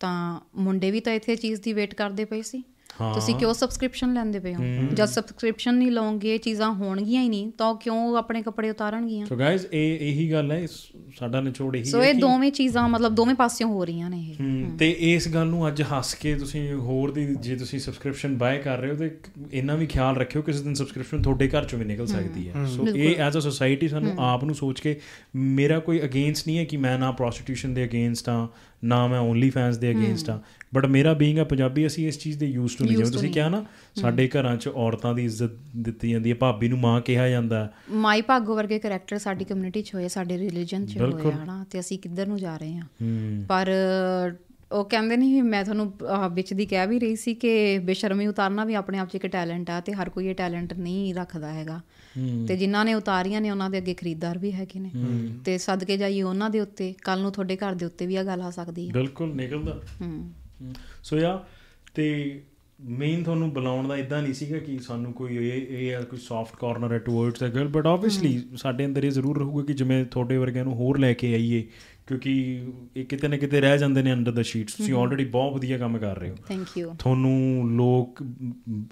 ਤਾਂ 0.00 0.40
ਮੁੰਡੇ 0.56 0.90
ਵੀ 0.90 1.00
ਤਾਂ 1.00 1.12
ਇੱਥੇ 1.12 1.36
ਚੀਜ਼ 1.36 1.60
ਦੀ 1.60 1.72
ਵੇਟ 1.72 1.94
ਕਰਦੇ 1.94 2.24
ਪਏ 2.24 2.42
ਸੀ। 2.42 2.58
ਹਾਂ। 2.58 2.75
ਤੁਸੀਂ 2.98 3.34
ਕਿਉਂ 3.34 3.54
ਸਬਸਕ੍ਰਿਪਸ਼ਨ 3.54 4.12
ਲੈਂਦੇ 4.14 4.38
ਪਏ 4.38 4.54
ਹੋ? 4.54 4.62
ਜਦ 4.94 5.04
ਸਬਸਕ੍ਰਿਪਸ਼ਨ 5.04 5.74
ਨਹੀਂ 5.74 5.90
ਲਓਗੇ 5.90 6.34
ਇਹ 6.34 6.38
ਚੀਜ਼ਾਂ 6.38 6.72
ਹੋਣਗੀਆਂ 6.72 7.22
ਹੀ 7.22 7.28
ਨਹੀਂ 7.28 7.50
ਤਾਂ 7.58 7.74
ਕਿਉਂ 7.74 8.16
ਆਪਣੇ 8.16 8.42
ਕੱਪੜੇ 8.42 8.70
ਉਤਾਰਨਗੀਆਂ? 8.70 9.26
ਸੋ 9.26 9.36
ਗਾਇਜ਼ 9.36 9.66
ਇਹ 9.72 9.98
ਇਹੀ 10.00 10.30
ਗੱਲ 10.32 10.52
ਹੈ 10.52 10.66
ਸਾਡਾ 11.18 11.40
ਨਿਚੋੜ 11.40 11.76
ਇਹੀ 11.76 11.84
ਸੋ 11.84 12.02
ਹੈ 12.02 12.08
ਇਹ 12.08 12.14
ਦੋਵੇਂ 12.14 12.52
ਚੀਜ਼ਾਂ 12.52 12.88
ਮਤਲਬ 12.88 13.14
ਦੋਵੇਂ 13.14 13.34
ਪਾਸਿਓਂ 13.34 13.68
ਹੋ 13.68 13.84
ਰਹੀਆਂ 13.84 14.10
ਨੇ 14.10 14.20
ਇਹ। 14.30 14.76
ਤੇ 14.78 14.90
ਇਸ 14.90 15.28
ਗੱਲ 15.28 15.46
ਨੂੰ 15.46 15.68
ਅੱਜ 15.68 15.82
ਹੱਸ 15.82 16.14
ਕੇ 16.14 16.34
ਤੁਸੀਂ 16.34 16.72
ਹੋਰ 16.74 17.12
ਦੀ 17.12 17.26
ਜੇ 17.34 17.56
ਤੁਸੀਂ 17.56 17.78
ਸਬਸਕ੍ਰਿਪਸ਼ਨ 17.80 18.36
ਬਾਏ 18.36 18.58
ਕਰ 18.58 18.78
ਰਹੇ 18.78 18.90
ਹੋ 18.90 18.96
ਤੇ 18.96 19.10
ਇਹਨਾਂ 19.52 19.76
ਵੀ 19.76 19.86
ਖਿਆਲ 19.86 20.16
ਰੱਖਿਓ 20.16 20.42
ਕਿਸੇ 20.42 20.62
ਦਿਨ 20.62 20.74
ਸਬਸਕ੍ਰਿਪਸ਼ਨ 20.74 21.22
ਤੁਹਾਡੇ 21.22 21.48
ਘਰ 21.48 21.64
ਚੋਂ 21.64 21.78
ਵੀ 21.78 21.84
ਨਿਕਲ 21.84 22.06
ਸਕਦੀ 22.06 22.48
ਹੈ। 22.48 22.64
ਸੋ 22.66 22.86
ਇਹ 22.96 23.16
ਐਜ਼ 23.16 23.36
ਅ 23.38 23.40
ਸੋਸਾਇਟੀ 23.40 23.88
ਸਾਨੂੰ 23.88 24.12
ਆਪ 24.18 24.44
ਨੂੰ 24.44 24.54
ਸੋਚ 24.54 24.80
ਕੇ 24.80 24.96
ਮੇਰਾ 25.36 25.78
ਕੋਈ 25.78 26.00
ਅਗੇਂਸਟ 26.04 26.46
ਨਹੀਂ 26.46 26.58
ਹੈ 26.58 26.64
ਕਿ 26.64 26.76
ਮੈਂ 26.76 26.98
ਨਾ 26.98 27.10
ਪ੍ਰੋਸਟੀਟਿਊਸ਼ਨ 27.12 27.74
ਦੇ 27.74 27.84
ਅਗੇਂਸਟ 27.84 28.28
ਆ 28.28 28.48
ਨਾ 28.84 29.06
ਮੈਂ 29.06 29.20
ਓਨਲੀ 29.20 29.50
ਫੈਨਸ 29.50 29.76
ਦੇ 29.76 29.90
ਅਗੇਂਸਟ 29.90 30.30
ਆ 30.30 30.40
ਬਟ 30.76 30.86
ਮੇਰਾ 30.86 31.14
ਬੀਇੰਗ 31.14 31.38
ਅ 31.38 31.42
ਪੰਜਾਬੀ 31.42 31.86
ਅਸੀਂ 31.86 32.08
ਇਸ 32.08 32.18
ਚੀਜ਼ 32.18 32.38
ਦੇ 32.38 32.46
ਯੂਜ਼ 32.46 32.76
ਟੂ 32.76 32.84
ਨਹੀਂ 32.84 32.96
ਜਿਵੇਂ 32.96 33.10
ਤੁਸੀਂ 33.10 33.32
ਕਿਹਾ 33.32 33.48
ਨਾ 33.48 33.64
ਸਾਡੇ 34.00 34.28
ਘਰਾਂ 34.28 34.56
'ਚ 34.56 34.68
ਔਰਤਾਂ 34.68 35.14
ਦੀ 35.14 35.24
ਇੱਜ਼ਤ 35.24 35.50
ਦਿੱਤੀ 35.76 36.10
ਜਾਂਦੀ 36.10 36.30
ਹੈ 36.30 36.34
ਭਾਬੀ 36.34 36.68
ਨੂੰ 36.68 36.78
ਮਾਂ 36.78 37.00
ਕਿਹਾ 37.00 37.28
ਜਾਂਦਾ 37.28 37.72
ਮਾਈ 37.90 38.22
ਭਾਗੋ 38.22 38.56
ਵਰਗੇ 38.56 38.78
ਕੈਰੈਕਟਰ 38.78 39.18
ਸਾਡੀ 39.18 39.44
ਕਮਿਊਨਿਟੀ 39.44 39.82
'ਚ 39.82 39.94
ਹੋਏ 39.94 40.08
ਸਾਡੇ 40.08 40.38
ਰਿਲੀਜਨ 40.38 40.86
'ਚ 40.86 40.98
ਹੋਏ 40.98 41.32
ਹਨਾ 41.32 41.66
ਤੇ 41.70 41.80
ਅਸੀਂ 41.80 41.98
ਕਿੱਧਰ 41.98 42.26
ਨੂੰ 42.26 42.38
ਜਾ 42.38 42.56
ਰਹੇ 42.56 42.76
ਹਾਂ। 42.76 42.86
ਪਰ 43.48 43.72
ਉਹ 44.72 44.84
ਕਹਿੰਦੇ 44.84 45.16
ਨਹੀਂ 45.16 45.42
ਮੈਂ 45.42 45.64
ਤੁਹਾਨੂੰ 45.64 45.92
ਵਿੱਚ 46.32 46.54
ਦੀ 46.54 46.66
ਕਹਿ 46.66 46.86
ਵੀ 46.86 46.98
ਰਹੀ 46.98 47.16
ਸੀ 47.16 47.34
ਕਿ 47.34 47.78
ਬੇਸ਼ਰਮੀ 47.78 48.26
ਉਤਾਰਨਾ 48.26 48.64
ਵੀ 48.64 48.74
ਆਪਣੇ 48.74 48.98
ਆਪ 48.98 49.08
'ਚ 49.08 49.14
ਇੱਕ 49.14 49.26
ਟੈਲੈਂਟ 49.26 49.70
ਆ 49.70 49.80
ਤੇ 49.80 49.92
ਹਰ 49.92 50.08
ਕੋਈ 50.08 50.26
ਇਹ 50.26 50.34
ਟੈਲੈਂਟ 50.34 50.72
ਨਹੀਂ 50.72 51.14
ਰੱਖਦਾ 51.14 51.52
ਹੈਗਾ। 51.52 51.80
ਤੇ 52.48 52.56
ਜਿਨ੍ਹਾਂ 52.56 52.84
ਨੇ 52.84 52.94
ਉਤਾਰੀਆਂ 52.94 53.40
ਨੇ 53.40 53.50
ਉਹਨਾਂ 53.50 53.70
ਦੇ 53.70 53.78
ਅੱਗੇ 53.78 53.94
ਖਰੀਦਦਾਰ 53.94 54.38
ਵੀ 54.38 54.52
ਹੈਗੇ 54.52 54.80
ਨੇ। 54.80 54.90
ਤੇ 55.44 55.58
ਸਦਕੇ 55.58 55.96
ਜਾਈਏ 55.96 56.22
ਉਹਨਾਂ 56.22 56.50
ਦੇ 56.50 56.60
ਉੱਤੇ 56.60 56.94
ਕੱਲ 57.04 57.20
ਨੂੰ 57.20 57.32
ਤੁਹਾਡੇ 57.32 57.56
ਘਰ 57.56 57.74
ਦੇ 57.74 57.86
ਉੱਤੇ 57.86 58.06
ਵੀ 58.06 58.16
ਆ 58.16 58.24
ਗੱਲ 58.24 58.42
ਆ 58.42 58.50
ਸਕਦੀ 58.50 58.88
ਹੈ 58.88 58.92
ਬਿਲਕੁਲ 58.92 59.34
ਨਿਕਲਦਾ। 59.34 59.82
ਹੂੰ। 60.00 60.32
ਸੋ 61.02 61.18
ਯਾ 61.18 61.44
ਤੇ 61.94 62.40
ਮੇਨ 62.80 63.22
ਤੁਹਾਨੂੰ 63.22 63.52
ਬੁਲਾਉਣ 63.52 63.88
ਦਾ 63.88 63.96
ਇਦਾਂ 63.96 64.22
ਨਹੀਂ 64.22 64.34
ਸੀਗਾ 64.34 64.58
ਕਿ 64.58 64.78
ਸਾਨੂੰ 64.78 65.12
ਕੋਈ 65.12 65.36
ਇਹ 65.36 65.66
ਇਹ 65.70 65.96
ਆ 65.96 66.00
ਕੋਈ 66.00 66.18
ਸੌਫਟ 66.18 66.56
ਕਾਰਨਰ 66.56 66.92
ਹੈ 66.92 66.98
towards 66.98 67.44
a 67.44 67.46
girl 67.46 67.68
but 67.68 67.86
obviously 67.86 68.42
ਸਾਡੇ 68.56 68.86
ਅੰਦਰ 68.86 69.04
ਇਹ 69.04 69.10
ਜ਼ਰੂਰ 69.10 69.38
ਰਹੂਗਾ 69.38 69.64
ਕਿ 69.64 69.72
ਜਿਵੇਂ 69.72 70.04
ਤੁਹਾਡੇ 70.04 70.36
ਵਰਗਿਆਂ 70.36 70.64
ਨੂੰ 70.64 70.74
ਹੋਰ 70.74 70.98
ਲੈ 70.98 71.12
ਕੇ 71.12 71.34
ਆਈਏ 71.34 71.66
ਕਿਉਂਕਿ 72.06 72.62
ਇਹ 72.96 73.04
ਕਿਤੇ 73.04 73.28
ਨਾ 73.28 73.36
ਕਿਤੇ 73.36 73.60
ਰਹਿ 73.60 73.78
ਜਾਂਦੇ 73.78 74.02
ਨੇ 74.02 74.12
ਅੰਡਰ 74.12 74.32
ਦ 74.32 74.42
ਸ਼ੀਟਸ 74.42 74.74
ਤੁਸੀਂ 74.74 74.94
ਆਲਰੇਡੀ 74.94 75.24
ਬਹੁਤ 75.24 75.54
ਵਧੀਆ 75.54 75.78
ਕੰਮ 75.78 75.98
ਕਰ 75.98 76.18
ਰਹੇ 76.18 76.30
ਹੋ। 76.30 76.36
ਥੈਂਕ 76.48 76.78
ਯੂ 76.78 76.94
ਤੁਹਾਨੂੰ 76.98 77.62
ਲੋਕ 77.76 78.24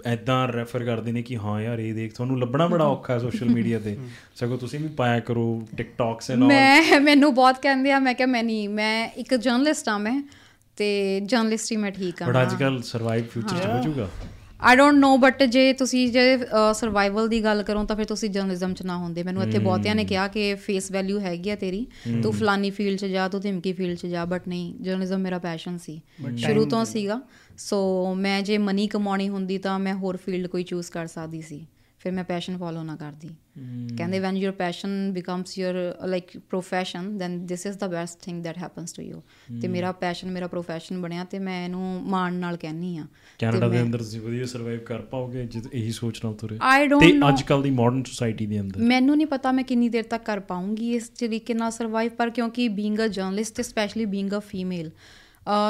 ਐਦਾਂ 0.05 0.47
ਰੈਫਰ 0.47 0.83
ਕਰਦੇ 0.83 1.11
ਨੇ 1.11 1.21
ਕਿ 1.21 1.37
ਹਾਂ 1.37 1.61
ਯਾਰ 1.61 1.79
ਇਹ 1.79 1.93
ਦੇਖ 1.93 2.13
ਤੁਹਾਨੂੰ 2.13 2.39
ਲੱਭਣਾ 2.39 2.67
ਬੜਾ 2.67 2.85
ਔਖਾ 2.85 3.13
ਹੈ 3.13 3.19
ਸੋਸ਼ਲ 3.19 3.49
ਮੀਡੀਆ 3.49 3.79
ਤੇ। 3.79 3.97
ਸਗੋਂ 4.35 4.57
ਤੁਸੀਂ 4.57 4.79
ਵੀ 4.79 4.87
ਪਾਇਆ 4.87 5.19
ਕਰੋ 5.19 5.67
ਟਿਕਟੌਕਸ 5.77 6.31
ਐਂਡ 6.31 6.41
ਆਲ 6.41 6.47
ਮੈਂ 6.47 6.99
ਮੈਨੂੰ 6.99 7.35
ਬਹੁਤ 7.35 7.61
ਕਹਿੰਦੇ 7.61 7.91
ਆ 7.91 7.99
ਮੈਂ 7.99 8.13
ਕਿਹਾ 8.13 8.27
ਮੈਂ 8.27 8.43
ਨਹੀਂ 8.43 8.69
ਮੈਂ 8.69 9.09
ਇੱਕ 9.09 9.35
ਜਰਨਲਿਸਟ 9.35 9.89
ਆ 9.89 9.97
ਮੈਂ। 9.97 10.23
ਤੇ 10.77 11.19
ਜਰਨਲਿਸਟ 11.19 11.71
ਹੀ 11.71 11.77
ਮੈਂ 11.77 11.91
ਠੀਕ 11.91 12.23
ਆ 12.23 12.27
ਬਟ 12.27 12.41
ਅੱਜ 12.41 12.55
ਕੱਲ 12.59 12.81
ਸਰਵਾਈਵ 12.83 13.25
ਫਿਊਚਰ 13.25 13.57
ਚ 13.57 13.65
ਹੋ। 13.65 13.81
ਜਾਊਗਾ 13.83 14.09
ਆਈ 14.61 14.75
ਡੋਨਟ 14.75 14.97
ਨੋ 14.97 15.17
ਬਟ 15.17 15.43
ਜੇ 15.43 15.71
ਤੁਸੀਂ 15.73 16.07
ਜੇ 16.11 16.37
ਸਰਵਾਈਵਲ 16.73 17.27
ਦੀ 17.27 17.43
ਗੱਲ 17.43 17.63
ਕਰੋ 17.63 17.83
ਤਾਂ 17.83 17.95
ਫਿਰ 17.95 18.05
ਤੁਸੀਂ 18.05 18.29
ਜਰਨਲਿਜ਼ਮ 18.29 18.73
ਚ 18.73 18.81
ਨਾ 18.81 18.97
ਹੁੰਦੇ। 18.97 19.23
ਮੈਨੂੰ 19.23 19.43
ਇੱਥੇ 19.43 19.59
ਬਹੁਤਿਆਂ 19.59 19.95
ਨੇ 19.95 20.05
ਕਿਹਾ 20.05 20.27
ਕਿ 20.27 20.53
ਫੇਸ 20.55 20.91
ਵੈਲਿਊ 20.91 21.19
ਹੈਗੀ 21.19 21.49
ਆ 21.49 21.55
ਤੇਰੀ। 21.55 21.85
ਤੂੰ 22.23 22.31
ਫਲਾਨੀ 22.33 22.69
ਫੀਲਡ 22.69 22.99
ਚ 22.99 23.05
ਜਾ 23.05 23.27
ਤੂੰ 23.27 23.41
ਧਮਕੀ 23.41 23.73
ਫੀਲਡ 23.73 23.97
ਚ 23.97 24.05
ਜਾ 24.05 24.25
ਬਟ 24.25 24.47
ਨਹੀਂ 24.47 24.73
ਜਰਨਲਿਜ਼ਮ 24.81 25.19
ਮੇਰਾ 25.19 25.39
ਪੈਸ਼ਨ 25.39 25.77
ਸੀ। 25.77 25.99
ਸ਼ੁਰੂ 26.37 26.65
ਤੋਂ 26.65 26.83
ਸੀਗਾ। 26.85 27.21
ਸੋ 27.57 28.13
ਮੈਂ 28.15 28.41
ਜੇ 28.41 28.57
ਮਨੀ 28.57 28.87
ਕਮਾਉਣੀ 28.87 29.29
ਹੁੰਦੀ 29.29 29.57
ਤਾਂ 29.57 29.77
ਮੈਂ 29.79 29.93
ਹੋਰ 29.93 30.17
ਫੀਲਡ 30.17 30.47
ਕੋਈ 30.47 30.63
ਚੂਜ਼ 30.63 30.91
ਕਰ 30.91 31.07
ਸਕਦੀ 31.07 31.41
ਸੀ। 31.41 31.65
ਫਿਰ 32.05 32.13
ਮੈਂ 32.13 32.23
ਪੈਸ਼ਨ 32.23 32.57
ਫੋਲੋ 32.57 32.81
ਨਾ 32.83 32.95
ਕਰਦੀ। 32.95 33.27
ਕਹਿੰਦੇ 33.97 34.19
when 34.19 34.35
your 34.37 34.51
passion 34.51 34.89
becomes 35.13 35.57
your 35.57 35.75
like 36.07 36.37
profession 36.49 37.17
then 37.17 37.45
this 37.47 37.65
is 37.65 37.77
the 37.77 37.87
best 37.87 38.19
thing 38.21 38.43
that 38.43 38.57
happens 38.57 38.93
to 38.93 39.03
you 39.03 39.21
ਤੇ 39.61 39.67
ਮੇਰਾ 39.67 39.91
ਪੈਸ਼ਨ 39.91 40.31
ਮੇਰਾ 40.31 40.47
ਪ੍ਰੋਫੈਸ਼ਨ 40.47 41.01
ਬਣਿਆ 41.01 41.23
ਤੇ 41.23 41.39
ਮੈਂ 41.39 41.63
ਇਹਨੂੰ 41.65 42.01
ਮਾਣ 42.09 42.33
ਨਾਲ 42.35 42.57
ਕਹਿੰਨੀ 42.57 42.97
ਆ 42.97 43.05
ਕੈਨੇਡਾ 43.39 43.67
ਦੇ 43.67 43.81
ਅੰਦਰ 43.81 43.99
ਤੁਸੀਂ 43.99 44.21
ਵਧੀਆ 44.21 44.45
ਸਰਵਾਈਵ 44.45 44.79
ਕਰ 44.79 45.01
ਪਾਓਗੇ 45.11 45.45
ਜੇ 45.45 45.61
ਇਹੀ 45.73 45.91
ਸੋਚ 45.91 46.19
ਨਾਲ 46.25 46.33
ਤੁਰੇ 46.33 46.57
ਤੇ 46.99 47.11
ਅੱਜ 47.29 47.41
ਕੱਲ 47.41 47.61
ਦੀ 47.61 47.71
ਮਾਡਰਨ 47.71 48.03
ਸੋਸਾਇਟੀ 48.03 48.45
ਦੇ 48.45 48.59
ਅੰਦਰ। 48.59 48.81
ਮੈਨੂੰ 48.83 49.17
ਨਹੀਂ 49.17 49.27
ਪਤਾ 49.27 49.51
ਮੈਂ 49.51 49.63
ਕਿੰਨੀ 49.63 49.89
ਦੇਰ 49.89 50.03
ਤੱਕ 50.05 50.25
ਕਰ 50.25 50.39
ਪਾਉਂਗੀ 50.39 50.93
ਇਸ 50.95 51.09
ਤਰੀਕੇ 51.19 51.53
ਨਾਲ 51.53 51.71
ਸਰਵਾਈਵ 51.71 52.11
ਪਰ 52.17 52.29
ਕਿਉਂਕਿ 52.29 52.67
ਬੀਇੰਗ 52.69 52.99
ਅ 52.99 53.07
ਜਰਨਲਿਸਟ 53.09 53.55
ਤੇ 53.55 53.63
ਸਪੈਸ਼ਲੀ 53.63 54.05
ਬੀਇੰਗ 54.05 54.33
ਅ 54.33 54.39
ਫੀਮੇਲ 54.47 54.91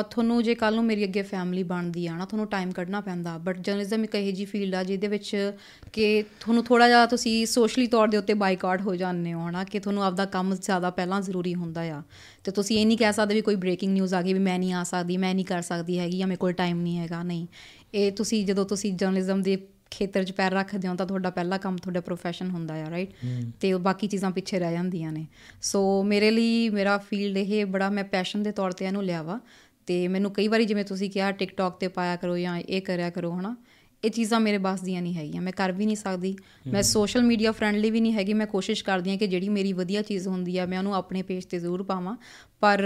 ਤੁਹਾਨੂੰ 0.09 0.41
ਜੇ 0.43 0.55
ਕੱਲ 0.55 0.75
ਨੂੰ 0.75 0.83
ਮੇਰੀ 0.85 1.03
ਅੱਗੇ 1.03 1.21
ਫੈਮਿਲੀ 1.21 1.63
ਬਣਦੀ 1.63 2.05
ਆ 2.07 2.15
ਨਾ 2.17 2.25
ਤੁਹਾਨੂੰ 2.25 2.47
ਟਾਈਮ 2.47 2.71
ਕੱਢਣਾ 2.71 3.01
ਪੈਂਦਾ। 3.01 3.37
ਬਟ 3.37 3.57
ਜਰਨਲਿਜ਼ਮ 3.57 4.03
ਇੱਕ 4.03 4.15
ਇਹੋ 4.15 4.31
ਜੀ 4.31 4.45
ਫੀਲਡ 4.45 4.75
ਆ 4.75 4.83
ਜਿਹਦੇ 4.83 5.07
ਵਿੱਚ 5.07 5.51
ਕਿ 5.93 6.23
ਤੁਹਾਨੂੰ 6.39 6.63
ਥੋੜਾ 6.63 6.87
ਜਿਹਾ 6.87 7.05
ਤੁਸੀਂ 7.05 7.45
ਸੋਸ਼ਲੀ 7.45 7.87
ਤੌਰ 7.87 8.07
ਦੇ 8.07 8.17
ਉੱਤੇ 8.17 8.33
ਬਾਈਕਾਟ 8.33 8.81
ਹੋ 8.81 8.95
ਜਾਂਦੇ 8.95 9.33
ਹੋ 9.33 9.47
ਹਨਾ 9.49 9.63
ਕਿ 9.63 9.79
ਤੁਹਾਨੂੰ 9.79 10.03
ਆਪਦਾ 10.03 10.25
ਕੰਮ 10.25 10.55
ਜ਼ਿਆਦਾ 10.55 10.89
ਪਹਿਲਾਂ 10.89 11.21
ਜ਼ਰੂਰੀ 11.21 11.55
ਹੁੰਦਾ 11.55 11.81
ਆ। 11.91 12.01
ਤੇ 12.43 12.51
ਤੁਸੀਂ 12.51 12.79
ਇਹ 12.79 12.85
ਨਹੀਂ 12.85 12.97
ਕਹਿ 12.97 13.13
ਸਕਦੇ 13.13 13.35
ਵੀ 13.35 13.41
ਕੋਈ 13.41 13.55
ਬ੍ਰੇਕਿੰਗ 13.55 13.93
ਨਿਊਜ਼ 13.93 14.13
ਆ 14.13 14.21
ਗਈ 14.21 14.33
ਵੀ 14.33 14.39
ਮੈਂ 14.39 14.57
ਨਹੀਂ 14.59 14.73
ਆ 14.73 14.83
ਸਕਦੀ 14.83 15.17
ਮੈਂ 15.17 15.35
ਨਹੀਂ 15.35 15.45
ਕਰ 15.45 15.61
ਸਕਦੀ 15.61 15.99
ਹੈਗੀ 15.99 16.17
ਜਾਂ 16.17 16.27
ਮੇਰੇ 16.27 16.37
ਕੋਲ 16.37 16.53
ਟਾਈਮ 16.53 16.81
ਨਹੀਂ 16.81 16.97
ਹੈਗਾ 16.97 17.23
ਨਹੀਂ। 17.23 17.47
ਇਹ 17.93 18.11
ਤੁਸੀਂ 18.11 18.45
ਜਦੋਂ 18.45 18.65
ਤੁਸੀਂ 18.65 18.93
ਜਰਨਲਿਜ਼ਮ 18.93 19.41
ਦੇ 19.41 19.57
ਖੇਤਰ 19.91 20.23
'ਚ 20.23 20.31
ਪੈਰ 20.31 20.51
ਰੱਖਦੇ 20.51 20.87
ਹੋ 20.87 20.93
ਤਾਂ 20.95 21.05
ਤੁਹਾਡਾ 21.05 21.29
ਪਹਿਲਾ 21.29 21.57
ਕੰਮ 21.57 21.75
ਤੁਹਾਡਾ 21.77 22.01
ਪ੍ਰੋਫੈਸ਼ਨ 22.01 22.49
ਹੁੰਦਾ 22.49 22.73
ਆ 22.75 22.89
ਰਾਈਟ 22.89 23.11
ਤੇ 23.59 23.71
ਉਹ 23.73 23.79
ਬਾਕੀ 23.79 24.07
ਚੀਜ਼ਾਂ 24.07 24.31
ਪਿੱਛੇ 24.31 24.59
ਰਹਿ 24.59 24.73
ਜਾਂਦੀਆਂ 24.73 25.11
ਨੇ। 25.11 25.25
ਸੋ 25.61 25.81
ਮੇਰੇ 26.03 26.31
ਲਈ 26.31 26.69
ਮੇਰਾ 26.69 26.97
ਫੀਲਡ 26.97 27.37
ਇਹ 27.37 27.65
ਬੜਾ 27.65 27.89
ਮੈਂ 27.89 28.03
ਪੈਸ਼ਨ 28.03 28.43
ਦੇ 28.43 28.51
ਤੌਰ 28.51 28.71
ਤੇ 28.71 28.85
ਇਹਨੂੰ 28.85 29.03
ਲਿਆ 29.03 29.21
ਵਾ। 29.23 29.39
ਤੇ 29.87 30.07
ਮੈਨੂੰ 30.07 30.31
ਕਈ 30.31 30.47
ਵਾਰੀ 30.47 30.65
ਜਿਵੇਂ 30.65 30.83
ਤੁਸੀਂ 30.85 31.09
ਕਿਹਾ 31.09 31.31
ਟਿਕਟੌਕ 31.31 31.77
ਤੇ 31.79 31.87
ਪਾਇਆ 31.87 32.15
ਕਰੋ 32.15 32.37
ਜਾਂ 32.37 32.57
ਇਹ 32.59 32.81
ਕਰਿਆ 32.81 33.09
ਕਰੋ 33.09 33.31
ਹਨਾ 33.31 33.55
ਇਹ 34.03 34.11
ਚੀਜ਼ਾਂ 34.11 34.39
ਮੇਰੇ 34.39 34.57
ਬਸ 34.57 34.81
ਦੀਆਂ 34.81 35.01
ਨਹੀਂ 35.01 35.13
ਹੈਗੀਆਂ 35.15 35.41
ਮੈਂ 35.41 35.53
ਕਰ 35.53 35.71
ਵੀ 35.71 35.85
ਨਹੀਂ 35.85 35.95
ਸਕਦੀ। 35.95 36.35
ਮੈਂ 36.67 36.81
ਸੋਸ਼ਲ 36.83 37.23
ਮੀਡੀਆ 37.23 37.51
ਫ੍ਰੈਂਡਲੀ 37.51 37.91
ਵੀ 37.91 38.01
ਨਹੀਂ 38.01 38.13
ਹੈਗੀ 38.13 38.33
ਮੈਂ 38.33 38.47
ਕੋਸ਼ਿਸ਼ 38.47 38.83
ਕਰਦੀ 38.83 39.09
ਹਾਂ 39.09 39.17
ਕਿ 39.17 39.27
ਜਿਹੜੀ 39.27 39.49
ਮੇਰੀ 39.49 39.73
ਵਧੀਆ 39.73 40.01
ਚੀਜ਼ 40.01 40.27
ਹੁੰਦੀ 40.27 40.57
ਆ 40.57 40.65
ਮੈਂ 40.65 40.77
ਉਹਨੂੰ 40.77 40.95
ਆਪਣੇ 40.95 41.21
ਪੇਜ 41.21 41.45
ਤੇ 41.45 41.59
ਜ਼ਰੂਰ 41.59 41.83
ਪਾਵਾਂ 41.83 42.15
ਪਰ 42.59 42.83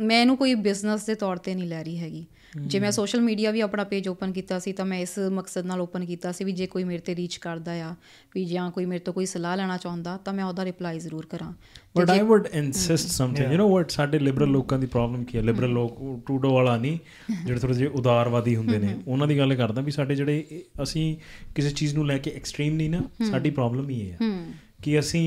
ਮੈਂ 0.00 0.20
ਇਹਨੂੰ 0.20 0.36
ਕੋਈ 0.36 0.54
ਬਿਜ਼ਨਸ 0.54 1.04
ਦੇ 1.06 1.14
ਤੌਰ 1.14 1.36
ਤੇ 1.36 1.54
ਨਹੀਂ 1.54 1.68
ਲੈ 1.68 1.82
ਰਹੀ 1.84 1.98
ਹੈਗੀ। 1.98 2.26
ਜੇ 2.66 2.78
ਮੈਂ 2.80 2.90
ਸੋਸ਼ਲ 2.90 3.20
ਮੀਡੀਆ 3.20 3.50
ਵੀ 3.50 3.60
ਆਪਣਾ 3.60 3.84
ਪੇਜ 3.84 4.08
ਓਪਨ 4.08 4.32
ਕੀਤਾ 4.32 4.58
ਸੀ 4.58 4.72
ਤਾਂ 4.72 4.84
ਮੈਂ 4.84 4.98
ਇਸ 4.98 5.18
ਮਕਸਦ 5.18 5.66
ਨਾਲ 5.66 5.80
ਓਪਨ 5.80 6.04
ਕੀਤਾ 6.04 6.32
ਸੀ 6.32 6.44
ਵੀ 6.44 6.52
ਜੇ 6.52 6.66
ਕੋਈ 6.66 6.84
ਮੇਰੇ 6.84 6.98
ਤੇ 6.98 7.14
ਰੀਚ 7.16 7.36
ਕਰਦਾ 7.36 7.72
ਆ 7.84 7.94
ਵੀ 8.34 8.44
ਜਾਂ 8.44 8.70
ਕੋਈ 8.70 8.84
ਮੇਰੇ 8.84 9.00
ਤੋਂ 9.00 9.14
ਕੋਈ 9.14 9.26
ਸਲਾਹ 9.26 9.56
ਲੈਣਾ 9.56 9.76
ਚਾਹੁੰਦਾ 9.76 10.16
ਤਾਂ 10.16 10.32
ਮੈਂ 10.34 10.44
ਉਹਦਾ 10.44 10.64
ਰਿਪਲਾਈ 10.64 10.98
ਜ਼ਰੂਰ 10.98 11.26
ਕਰਾਂ। 11.26 11.52
But 11.96 12.10
I 12.10 12.20
would 12.20 12.46
insist 12.52 13.08
something 13.08 13.52
you 13.52 13.58
know 13.58 13.68
what 13.70 13.90
ਸਾਡੇ 13.90 14.18
ਲਿਬਰਲ 14.18 14.48
ਲੋਕਾਂ 14.48 14.78
ਦੀ 14.78 14.86
ਪ੍ਰੋਬਲਮ 14.86 15.24
ਕੀ 15.24 15.38
ਹੈ? 15.38 15.42
ਲਿਬਰਲ 15.42 15.70
ਲੋਕ 15.70 16.22
ਟੂਡੋ 16.26 16.54
ਵਾਲਾ 16.54 16.76
ਨਹੀਂ 16.76 16.98
ਜਿਹੜੇ 17.46 17.60
ਥੋੜੇ 17.60 17.74
ਜਿਹੇ 17.74 17.88
ਉਦਾਰਵਾਦੀ 17.88 18.56
ਹੁੰਦੇ 18.56 18.78
ਨੇ। 18.78 18.96
ਉਹਨਾਂ 19.06 19.26
ਦੀ 19.26 19.38
ਗੱਲ 19.38 19.54
ਕਰਦਾ 19.54 19.82
ਵੀ 19.82 19.90
ਸਾਡੇ 19.90 20.16
ਜਿਹੜੇ 20.16 20.62
ਅਸੀਂ 20.82 21.16
ਕਿਸੇ 21.54 21.70
ਚੀਜ਼ 21.70 21.94
ਨੂੰ 21.94 22.06
ਲੈ 22.06 22.18
ਕੇ 22.18 22.30
ਐਕਸਟ੍ਰੀਮ 22.30 22.74
ਨਹੀਂ 22.74 22.90
ਨਾ 22.90 23.02
ਸਾਡੀ 23.30 23.50
ਪ੍ਰੋਬਲਮ 23.50 23.88
ਹੀ 23.90 24.00
ਇਹ 24.00 24.12
ਹੈ 24.12 24.18
ਕਿ 24.82 24.98
ਅਸੀਂ 24.98 25.24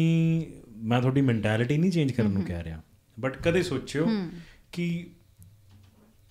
ਮੈਂ 0.77 1.01
ਤੁਹਾਡੀ 1.01 1.21
ਮੈਂਟੈਲਿਟੀ 1.21 1.77
ਨਹੀਂ 1.77 1.91
ਚੇਂਜ 1.91 2.11
ਕਰਨ 2.11 2.31
ਨੂੰ 2.31 2.43
ਕਹਿ 2.43 2.63
ਰਿਹਾ। 2.63 2.81
ਬਟ 3.19 3.37
ਕਦੇ 3.37 3.63
ਸੋਚਿਓ 3.63 4.07
ਕਿ 4.71 5.07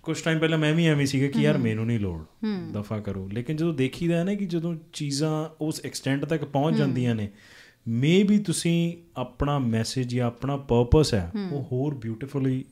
ਕੁਝ 0.03 0.23
ਟਾਈਮ 0.23 0.39
ਪਹਿਲਾਂ 0.39 0.59
ਮੈਂ 0.59 0.73
ਵੀ 0.75 0.87
ਐਵੇਂ 0.87 1.07
ਸੀਗਾ 1.07 1.27
ਕਿ 1.27 1.41
ਯਾਰ 1.41 1.59
ਮੈਨੂੰ 1.59 1.87
ਨਹੀਂ 1.87 2.01
ਲੋੜ 2.01 2.25
ਦਫਾ 2.73 2.99
ਕਰੋ। 2.99 3.29
ਲੇਕਿਨ 3.33 3.57
ਜਦੋਂ 3.57 3.75
ਦੇਖੀਦਾ 3.75 4.17
ਹੈ 4.17 4.25
ਨਾ 4.25 4.35
ਕਿ 4.35 4.47
ਜਦੋਂ 4.47 4.77
ਚੀਜ਼ਾਂ 4.93 5.49
ਉਸ 5.61 5.81
ਐਕਸਟੈਂਟ 5.85 6.25
ਤੱਕ 6.25 6.45
ਪਹੁੰਚ 6.45 6.77
ਜਾਂਦੀਆਂ 6.77 7.15
ਨੇ 7.15 7.29
ਮੇ 7.89 8.23
ਵੀ 8.23 8.39
ਤੁਸੀਂ 8.39 8.93
ਆਪਣਾ 9.17 9.59
ਮੈਸੇਜ 9.59 10.17
ਜਾਂ 10.17 10.27
ਆਪਣਾ 10.27 10.57
ਪਰਪਸ 10.57 11.15
ਹੈ 11.15 11.31
ਉਹ 11.53 11.63
ਹੋਰ 11.73 11.95
ਬਿਊਟੀਫੁਲੀ 11.95 12.65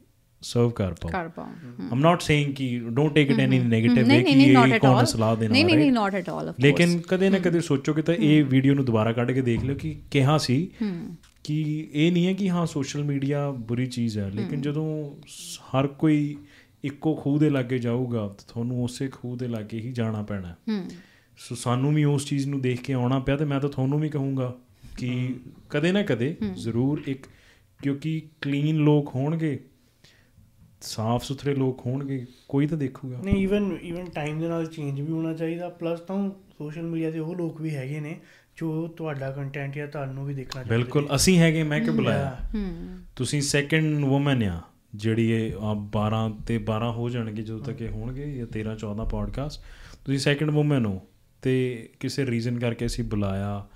ਸਰਵ 0.42 0.70
ਕਰ 0.70 0.94
ਪਾਓ। 0.94 1.10
ਕਰ 1.10 1.28
ਪਾਉਂ 1.28 1.48
ਆਮ 1.92 2.00
ਨਾਟ 2.00 2.20
ਸੇਇੰਗ 2.22 2.54
ਕਿ 2.54 2.82
don't 2.90 3.14
take 3.14 3.30
it 3.30 3.40
any 3.40 3.58
negative 3.58 4.06
ਨਹੀਂ 4.06 4.24
ਵੇ 4.24 4.32
ਕਿ 4.32 4.74
ਇਹ 4.74 4.80
ਕੌਣ 4.80 5.04
ਸਲਾਹ 5.04 5.36
ਦੇਣਾ 5.36 5.52
ਨਹੀਂ 5.52 5.64
ਨਹੀਂ? 5.64 5.92
ਨਾਟ 5.92 6.14
ਐਟ 6.14 6.28
ਆਲ 6.28 6.54
ਲੇਕਿਨ 6.60 7.00
ਕਦੇ 7.08 7.30
ਨਾ 7.30 7.38
ਕਦੇ 7.38 7.60
ਸੋਚੋਗੇ 7.60 8.02
ਤਾਂ 8.02 8.14
ਇਹ 8.14 8.44
ਵੀਡੀਓ 8.44 8.74
ਨੂੰ 8.74 8.84
ਦੁਬਾਰਾ 8.84 9.12
ਕੱਢ 9.12 9.30
ਕੇ 9.30 9.40
ਦੇਖ 9.42 9.64
ਲਿਓ 9.64 9.76
ਕਿ 9.76 9.96
ਕਿਹਾ 10.10 10.38
ਸੀ 10.38 10.70
ਕਿ 11.44 11.88
ਇਹ 11.92 12.12
ਨਹੀਂ 12.12 12.26
ਹੈ 12.26 12.32
ਕਿ 12.32 12.50
ਹਾਂ 12.50 12.66
ਸੋਸ਼ਲ 12.66 13.04
ਮੀਡੀਆ 13.04 13.50
ਬੁਰੀ 13.50 13.86
ਚੀਜ਼ 13.86 14.18
ਹੈ 14.18 14.30
ਲੇਕਿਨ 14.30 14.60
ਜਦੋਂ 14.60 15.10
ਹਰ 15.62 15.86
ਕੋਈ 15.86 16.36
ਇੱਕੋ 16.84 17.14
ਖੂਹ 17.14 17.38
ਦੇ 17.38 17.50
ਲਾਗੇ 17.50 17.78
ਜਾਊਗਾ 17.78 18.18
ਤਾਂ 18.18 18.44
ਤੁਹਾਨੂੰ 18.48 18.84
ਉਸੇ 18.84 19.08
ਖੂਹ 19.08 19.36
ਦੇ 19.36 19.48
ਲਾਗੇ 19.48 19.78
ਹੀ 19.78 19.92
ਜਾਣਾ 19.92 20.22
ਪੈਣਾ। 20.22 20.54
ਸੋ 21.38 21.54
ਸਾਨੂੰ 21.54 21.94
ਵੀ 21.94 22.04
ਉਸ 22.04 22.26
ਚੀਜ਼ 22.26 22.48
ਨੂੰ 22.48 22.60
ਦੇਖ 22.60 22.80
ਕੇ 22.82 22.92
ਆਉਣਾ 22.92 23.18
ਪਿਆ 23.18 23.36
ਤੇ 23.36 23.44
ਮੈਂ 23.44 23.60
ਤਾਂ 23.60 23.68
ਤੁਹਾਨੂੰ 23.68 24.00
ਵੀ 24.00 24.08
ਕਹੂੰਗਾ 24.08 24.54
ਕਿ 24.98 25.36
ਕਦੇ 25.70 25.92
ਨਾ 25.92 26.02
ਕਦੇ 26.02 26.36
ਜ਼ਰੂਰ 26.54 27.02
ਇੱਕ 27.06 27.26
ਕਿਉਂਕਿ 27.82 28.22
ਕਲੀਨ 28.40 28.76
ਲੋਕ 28.76 29.14
ਹੋਣਗੇ 29.14 29.64
ਸਾਫ਼ 30.80 31.24
ਸੁਥਰੇ 31.24 31.54
ਲੋਕ 31.54 31.86
ਹੋਣਗੇ 31.86 32.26
ਕੋਈ 32.48 32.66
ਤਾਂ 32.66 32.78
ਦੇਖੂਗਾ। 32.78 33.18
ਨਹੀਂ 33.24 33.36
ਈਵਨ 33.36 33.78
ਈਵਨ 33.82 34.04
ਟਾਈਮ 34.04 34.40
ਦੇ 34.40 34.48
ਨਾਲ 34.48 34.66
ਚੇਂਜ 34.66 35.00
ਵੀ 35.00 35.12
ਹੋਣਾ 35.12 35.34
ਚਾਹੀਦਾ 35.34 35.68
ਪਲੱਸ 35.68 36.00
ਤਾਂ 36.00 36.30
ਸੋਸ਼ਲ 36.30 36.82
ਮੀਡੀਆ 36.82 37.10
ਤੇ 37.10 37.18
ਉਹ 37.18 37.36
ਲੋਕ 37.36 37.60
ਵੀ 37.60 37.74
ਹੈਗੇ 37.74 38.00
ਨੇ 38.00 38.20
ਜੋ 38.56 38.88
ਤੁਹਾਡਾ 38.88 39.30
ਕੰਟੈਂਟ 39.30 39.74
ਜਾਂ 39.74 39.86
ਤੁਹਾਨੂੰ 39.86 40.26
ਵੀ 40.26 40.34
ਦੇਖਣਾ 40.34 40.62
ਚਾਹੀਦਾ 40.62 40.76
ਬਿਲਕੁਲ 40.76 41.08
ਅਸੀਂ 41.14 41.38
ਹੈਗੇ 41.38 41.62
ਮੈਂ 41.62 41.80
ਕਿ 41.80 41.90
ਬੁਲਾਇਆ। 41.90 42.38
ਹੂੰ। 42.54 42.98
ਤੁਸੀਂ 43.16 43.42
ਸੈਕੰਡ 43.42 44.04
ਔਮਨ 44.04 44.42
ਆ 44.42 44.62
ਜਿਹੜੀ 44.94 45.30
ਇਹ 45.30 45.52
ਆ 45.54 45.72
12 45.72 46.44
ਤੇ 46.46 46.56
12 46.56 46.92
ਹੋ 46.92 47.08
ਜਾਣਗੇ 47.08 47.42
ਜਦੋਂ 47.42 47.60
ਤੱਕ 47.60 47.82
ਇਹ 47.82 47.88
ਹੋਣਗੇ 47.88 48.34
ਜਾਂ 48.34 48.46
13 48.58 48.70
14 48.70 49.08
ਪੋਡਕਾਸਟ 49.10 49.60
ਤੁਸੀਂ 50.04 50.18
ਸੈਕੰਡ 50.18 50.50
ਔਮਨ 50.50 50.86
ਹੋ 50.86 51.02
ਤੇ 51.42 51.88
ਕਿਸੇ 52.00 52.26
ਰੀਜ਼ਨ 52.26 52.58
ਕਰਕੇ 52.58 52.86
ਅਸੀਂ 52.86 53.04
ਬੁਲਾਇਆ 53.04 53.66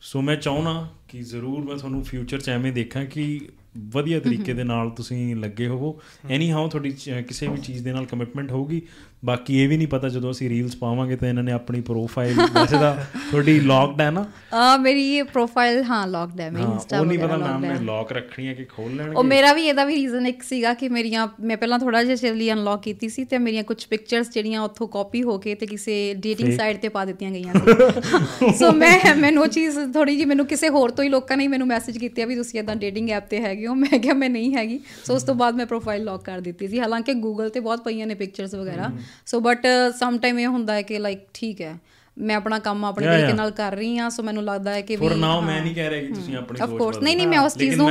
ਸੋ 0.00 0.20
ਮੈਂ 0.22 0.36
ਚਾਹਣਾ 0.36 0.88
ਕਿ 1.08 1.22
ਜ਼ਰੂਰ 1.22 1.64
ਮੈਂ 1.64 1.76
ਤੁਹਾਨੂੰ 1.76 2.04
ਫਿਊਚਰ 2.04 2.40
'ਚ 2.40 2.48
ਐਵੇਂ 2.48 2.72
ਦੇਖਾਂ 2.72 3.04
ਕਿ 3.04 3.48
ਵਧੀਆ 3.78 4.20
ਤਰੀਕੇ 4.20 4.52
ਦੇ 4.52 4.64
ਨਾਲ 4.64 4.90
ਤੁਸੀਂ 4.90 5.36
ਲੱਗੇ 5.36 5.66
ਹੋਵੋ। 5.66 6.00
ਐਨੀ 6.30 6.50
ਹਾਉ 6.52 6.68
ਤੁਹਾਡੀ 6.68 6.90
ਕਿਸੇ 7.28 7.48
ਵੀ 7.48 7.56
ਚੀਜ਼ 7.56 7.84
ਦੇ 7.84 7.92
ਨਾਲ 7.92 8.06
ਕਮਿਟਮੈਂਟ 8.06 8.52
ਹੋਊਗੀ। 8.52 8.82
ਬਾਕੀ 9.24 9.56
ਇਹ 9.62 9.68
ਵੀ 9.68 9.76
ਨਹੀਂ 9.76 9.88
ਪਤਾ 9.88 10.08
ਜਦੋਂ 10.08 10.30
ਅਸੀਂ 10.30 10.48
ਰੀਲਸ 10.48 10.76
ਪਾਵਾਂਗੇ 10.76 11.16
ਤਾਂ 11.16 11.28
ਇਹਨਾਂ 11.28 11.42
ਨੇ 11.42 11.52
ਆਪਣੀ 11.52 11.80
ਪ੍ਰੋਫਾਈਲ 11.80 12.36
ਵੈਸੇ 12.54 12.76
ਤਾਂ 12.76 12.94
ਤੁਹਾਡੀ 13.30 13.60
ਲੌਕਡ 13.60 14.00
ਹੈ 14.00 14.10
ਨਾ? 14.10 14.24
ਆ 14.54 14.76
ਮੇਰੀ 14.76 15.02
ਇਹ 15.16 15.24
ਪ੍ਰੋਫਾਈਲ 15.24 15.82
ਹਾਂ 15.82 16.06
ਲੌਕਡ 16.06 16.40
ਹੈ 16.40 16.50
ਮੇਰੀ 16.50 16.72
ਇੰਸਟਾ 16.72 17.00
ਉਹ 17.00 17.06
ਨਹੀਂ 17.06 17.18
ਪਤਾ 17.18 17.34
locked 17.34 17.58
ਨੇ 17.58 17.74
ਲੌਕ 17.80 18.12
ਰੱਖਣੀ 18.12 18.46
ਹੈ 18.48 18.54
ਕਿ 18.54 18.64
ਖੋਲ 18.64 18.96
ਲੈਣਗੇ? 18.96 19.14
ਉਹ 19.16 19.24
ਮੇਰਾ 19.24 19.52
ਵੀ 19.52 19.62
ਇਹਦਾ 19.62 19.84
ਵੀ 19.84 19.96
ਰੀਜ਼ਨ 19.96 20.26
ਇੱਕ 20.26 20.42
ਸੀਗਾ 20.42 20.74
ਕਿ 20.74 20.88
ਮੇਰੀਆਂ 20.88 21.26
ਮੈਂ 21.40 21.56
ਪਹਿਲਾਂ 21.56 21.78
ਥੋੜਾ 21.78 22.04
ਜਿਹਾ 22.04 22.16
ਚਿਰਲੀ 22.16 22.52
ਅਨਲੌਕ 22.52 22.82
ਕੀਤੀ 22.82 23.08
ਸੀ 23.08 23.24
ਤੇ 23.24 23.38
ਮੇਰੀਆਂ 23.38 23.62
ਕੁਝ 23.62 23.86
ਪਿਕਚਰਸ 23.86 24.30
ਜਿਹੜੀਆਂ 24.30 24.60
ਉੱਥੋਂ 24.60 24.88
ਕਾਪੀ 24.88 25.22
ਹੋ 25.22 25.38
ਕੇ 25.38 25.54
ਤੇ 25.54 25.66
ਕਿਸੇ 25.66 26.14
ਡੇਟਿੰਗ 26.14 26.52
ਸਾਈਟ 26.52 26.80
ਤੇ 26.80 26.88
ਪਾ 26.88 27.04
ਦਿੱਤੀਆਂ 27.04 27.30
ਗਈਆਂ 27.30 27.54
ਸੀ। 27.54 28.52
ਸੋ 28.58 28.72
ਮੈਂ 28.72 29.16
ਮੈਨੂੰ 29.16 29.42
ਉਹ 29.42 29.48
ਚੀਜ਼ 29.48 29.78
ਥੋੜੀ 29.94 30.16
ਜੀ 30.16 30.24
ਮੈਨੂੰ 30.24 30.46
ਕਿਸੇ 30.46 30.68
ਹੋਰ 30.68 30.90
ਤੋਂ 30.90 31.04
ਹੀ 31.04 31.08
ਲੋਕਾਂ 31.08 31.36
ਨੇ 31.36 31.48
ਮੈਨੂੰ 31.48 31.66
ਮੈਸੇਜ 31.66 31.98
ਕੀਤਾ 31.98 32.26
ਵੀ 32.26 32.34
ਤੁਸੀਂ 32.34 32.60
ਇਦਾਂ 32.60 32.76
ਡੇਟਿੰਗ 32.76 33.10
ਐਪ 33.10 33.28
ਤੇ 33.30 33.40
ਹੈਗੇ 33.40 33.66
ਹੋ। 33.66 33.74
ਮੈਂ 33.74 33.98
ਕਿਹਾ 33.98 34.14
ਮੈਂ 34.14 34.30
ਨਹੀਂ 34.30 34.54
ਹੈਗੀ। 34.56 34.80
ਸੋ 35.04 35.14
ਉਸ 35.14 35.22
ਤੋਂ 35.22 35.34
ਬਾਅਦ 35.34 35.54
ਮੈਂ 35.54 35.66
ਪ੍ਰੋਫਾਈਲ 35.66 36.04
ਲੌਕ 36.04 36.24
ਕਰ 36.24 36.40
ਦਿੱਤੀ 36.40 36.68
ਸੀ। 36.68 36.80
ਹਾਲਾਂਕਿ 36.80 37.14
ਗੂਗਲ 37.14 37.48
ਤੇ 37.48 37.60
ਬਹੁਤ 37.60 37.84
ਪਈਆਂ 37.84 38.06
ਨੇ 38.06 38.14
ਪਿਕਚਰਸ 38.14 38.54
ਵਗੈਰਾ। 38.54 38.90
ਸੋ 39.26 39.40
ਬਟ 39.40 39.66
ਸਮ 39.98 40.18
ਟਾਈਮ 40.18 40.38
ਇਹ 40.38 40.46
ਹੁੰਦਾ 40.46 40.74
ਹੈ 40.74 40.82
ਕਿ 40.82 40.98
ਲਾਈਕ 40.98 41.20
ਠੀਕ 41.34 41.60
ਹੈ 41.60 41.78
ਮੈਂ 42.18 42.36
ਆਪਣਾ 42.36 42.58
ਕੰਮ 42.58 42.84
ਆਪਣੇ 42.84 43.06
ਤਰੀਕੇ. 43.06 43.32
ਨਾਲ 43.32 43.50
ਕਰ 43.50 43.72
ਰਹੀ 43.76 43.98
ਹਾਂ 43.98 44.10
ਸੋ 44.10 44.22
ਮੈਨੂੰ 44.22 44.44
ਲੱਗਦਾ 44.44 44.74
ਹੈ 44.74 44.80
ਕਿ 44.80 44.96
ਵੀ 44.96 45.08
ਫੋਰ 45.08 45.16
ਨਾਓ। 45.16 45.40
ਮੈਂ 45.40 45.62
ਨਹੀਂ 45.62 45.74
ਕਹਿ 45.74 45.90
ਰਿਹਾ 45.90 46.00
ਕਿ 46.00 46.12
ਤੁਸੀਂ 46.12 46.36
ਆਪਣੀ 46.36 46.60
Of 46.60 46.66
ਸੋਚ 46.66 46.74
course, 46.74 46.88
ਬਦਲੋ। 46.88 47.02
ਨਹੀਂ, 47.02 47.16
ਨਹੀਂ, 47.16 47.26
ਮੈਂ 47.28 47.38
ਉਸ 47.38 47.56
ਚੀਜ਼ 47.56 47.76
ਨੂੰ 47.76 47.90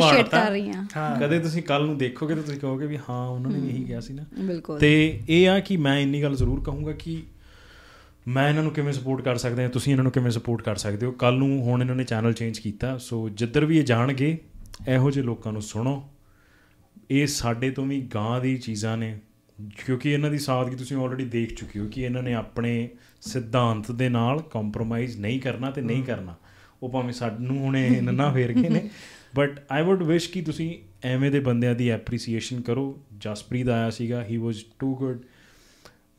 ਵਾੜਤਾ। 0.00 0.44
ਕਰ 0.44 0.50
ਰਹੀ 0.50 0.70
ਹਾਂ। 0.70 1.20
ਕਦੇ 1.20 1.38
ਤੁਸੀਂ 1.38 1.62
ਕੱਲ 1.62 1.86
ਨੂੰ 1.86 1.98
ਦੇਖੋਗੇ 1.98 2.34
ਤਾਂ 2.34 2.42
ਤੁਸੀਂ 2.42 2.60
ਕਹੋਗੇ 2.60 2.86
ਵੀ 2.86 2.98
ਹਾਂ 3.10 3.28
ਉਹਨਾਂ 3.28 3.50
ਨੇ 3.50 3.60
ਵੀ 3.60 3.68
ਇਹੀ 3.68 3.84
ਕਿਹਾ 3.84 4.00
ਸੀ 4.00 4.12
ਨਾ 4.12 4.24
ਬਿਲਕੁਲ 4.38 4.78
ਤੇ 4.78 5.20
ਇਹ 5.28 5.48
ਆ 5.48 5.60
ਕਿ 5.60 5.76
ਮੈਂ 5.76 5.98
ਇੰਨੀ 6.00 6.22
ਗੱਲ 6.22 6.36
ਜ਼ਰੂਰ 6.36 6.64
ਕਹੂੰਗਾ 6.64 6.92
ਕਿ 6.92 7.22
ਮੈਂ 8.28 8.48
ਇਹਨਾਂ 8.48 8.62
ਨੂੰ 8.62 8.72
ਕਿਵੇਂ 8.72 8.92
ਸਪੋਰਟ 8.92 9.22
ਕਰ 9.22 9.36
ਸਕਦਾ 9.36 9.62
ਹਾਂ 9.62 9.68
ਤੁਸੀਂ 9.68 9.92
ਇਹਨਾਂ 9.92 10.02
ਨੂੰ 10.02 10.12
ਕਿਵੇਂ 10.12 10.30
ਸਪੋਰਟ 10.30 10.62
ਕਰ 10.62 10.76
ਸਕਦੇ 10.76 11.06
ਹੋ 11.06 11.12
ਕੱਲ 11.12 11.34
ਨੂੰ 11.34 11.62
ਹੁਣ 11.62 11.80
ਇਹਨਾਂ 11.80 11.94
ਨੇ 11.94 12.04
ਚੈਨਲ 12.04 12.32
ਚੇਂਜ 12.32 12.58
ਕੀਤਾ 12.58 12.98
ਸੋ 12.98 13.28
ਜਿੱਧਰ 13.28 13.64
ਵੀ 13.64 13.78
ਇਹ 13.78 13.84
ਜਾਣਗੇ 13.84 14.38
ਇਹੋ 14.88 15.10
ਜਿਹੇ 15.10 15.24
ਲੋਕਾਂ 15.24 15.52
ਨੂੰ 15.52 15.62
ਸੁਣੋ 15.62 16.08
ਇਹ 17.10 17.26
ਸਾਡੇ 17.26 17.70
ਤੋਂ 17.70 17.86
ਵੀ 17.86 18.00
ਗਾਂ 18.00 18.40
ਦੀ 18.40 18.56
ਚੀਜ਼ਾਂ 18.56 18.96
ਨੇ 18.96 19.18
ਕਿਉਂਕਿ 19.86 20.10
ਇਹਨਾਂ 20.10 20.30
ਦੀ 20.30 20.38
ਸਾਦਗੀ 20.38 20.76
ਤੁਸੀਂ 20.76 20.96
ਆਲਰੇਡੀ 20.96 21.24
ਦੇਖ 21.24 21.54
ਚੁੱਕੇ 21.54 21.80
ਹੋ 21.80 21.88
ਕਿ 21.88 22.02
ਇਹਨਾਂ 22.02 22.22
ਨੇ 22.22 22.34
ਆਪਣੇ 22.34 22.88
ਸਿਧਾਂਤ 23.20 23.92
ਦੇ 23.92 24.08
ਨਾਲ 24.08 24.42
ਕੰਪਰੋਮਾਈਜ਼ 24.42 25.16
ਨਹੀਂ 25.20 25.40
ਕਰਨਾ 25.40 25.70
ਤੇ 25.70 25.80
ਨਹੀਂ 25.80 26.02
ਕਰਨਾ। 26.02 26.34
ਉਹ 26.82 26.90
ਭਾਵੇਂ 26.90 27.12
ਸਾਨੂੰ 27.12 27.58
ਹੁਣੇ 27.58 28.00
ਨੰਨਾ 28.00 28.32
ਫੇਰ 28.32 28.52
ਗਏ 28.52 28.68
ਨੇ। 28.68 28.90
ਬਟ 29.36 29.60
ਆਈ 29.72 29.82
ਊਡ 29.82 30.02
ਵਿਸ਼ 30.02 30.30
ਕਿ 30.30 30.42
ਤੁਸੀਂ 30.42 30.78
ਐਵੇਂ 31.04 31.30
ਦੇ 31.30 31.40
ਬੰਦਿਆਂ 31.40 31.74
ਦੀ 31.74 31.88
ਐਪਰੀਸੀਏਸ਼ਨ 31.88 32.60
ਕਰੋ। 32.60 33.02
ਜਸਪ੍ਰੀਤ 33.18 33.68
ਆਇਆ 33.68 33.90
ਸੀਗਾ 33.90 34.24
he 34.24 34.36
was 34.36 34.64
too 34.78 34.94
good 34.96 35.18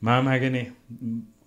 ma'am 0.04 0.28
ਹੈਗੇ 0.28 0.50
ਨੇ। 0.50 0.66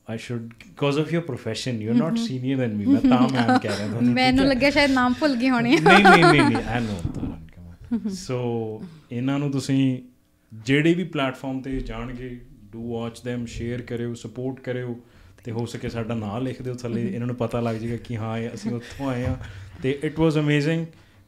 I 0.09 0.17
should 0.17 0.41
because 0.41 0.99
of 0.99 1.13
your 1.13 1.23
profession 1.23 1.81
you 1.81 1.89
are 1.89 1.95
not 1.95 2.17
senior 2.17 2.57
than 2.57 2.73
me 2.73 2.85
ਮੈਂ 2.85 3.01
ਤਾਂ 3.01 3.21
ਮੈਮ 3.21 3.57
ਕਹਿ 3.57 3.77
ਰਿਹਾ 3.77 3.87
ਤੁਹਾਨੂੰ 3.87 4.13
ਮੈਨੂੰ 4.13 4.45
ਲੱਗਿਆ 4.45 4.69
ਸ਼ਾਇਦ 4.69 4.91
ਨਾਮ 4.91 5.13
ਭੁੱਲ 5.13 5.35
ਗਏ 5.35 5.49
ਹੋਣੇ। 5.49 5.77
ਨਹੀਂ 5.79 6.03
ਨਹੀਂ 6.03 6.43
ਨਹੀਂ 6.43 6.55
ਆਈ 6.55 6.81
ਨੋ 6.81 8.09
ਸੋ 8.09 8.83
ਇਹਨਾਂ 9.11 9.39
ਨੂੰ 9.39 9.51
ਤੁਸੀਂ 9.51 9.97
ਜਿਹੜੇ 10.51 10.93
ਵੀ 10.93 11.03
ਪਲੇਟਫਾਰਮ 11.03 11.61
ਤੇ 11.61 11.79
ਜਾਣਗੇ 11.79 12.29
ਡੂ 12.71 12.91
ਵਾਚ 12.93 13.19
them 13.19 13.45
ਸ਼ੇਅਰ 13.45 13.81
ਕਰਿਓ 13.81 14.13
ਸਪੋਰਟ 14.13 14.59
ਕਰਿਓ 14.59 14.99
ਤੇ 15.43 15.51
ਹੋ 15.51 15.65
ਸਕੇ 15.65 15.89
ਸਾਡਾ 15.89 16.15
ਨਾਮ 16.15 16.43
ਲਿਖ 16.43 16.61
ਦਿਓ 16.61 16.73
ਥੱਲੇ 16.73 17.07
ਇਹਨਾਂ 17.07 17.27
ਨੂੰ 17.27 17.35
ਪਤਾ 17.35 17.59
ਲੱਗ 17.61 17.75
ਜਾਏਗਾ 17.75 17.97
ਕਿ 17.97 18.17
ਹਾਂ 18.17 18.37
ਅਸੀਂ 18.53 18.71
ਉੱਥੋਂ 18.71 19.09
ਆਏ 19.09 19.25
ਆ 19.25 19.37
ਤੇ 19.83 19.99
ਇਟ 20.03 20.19
ਵਾਸ 20.19 20.37
ਅਮੇਜ਼ਿੰਗ 20.37 20.85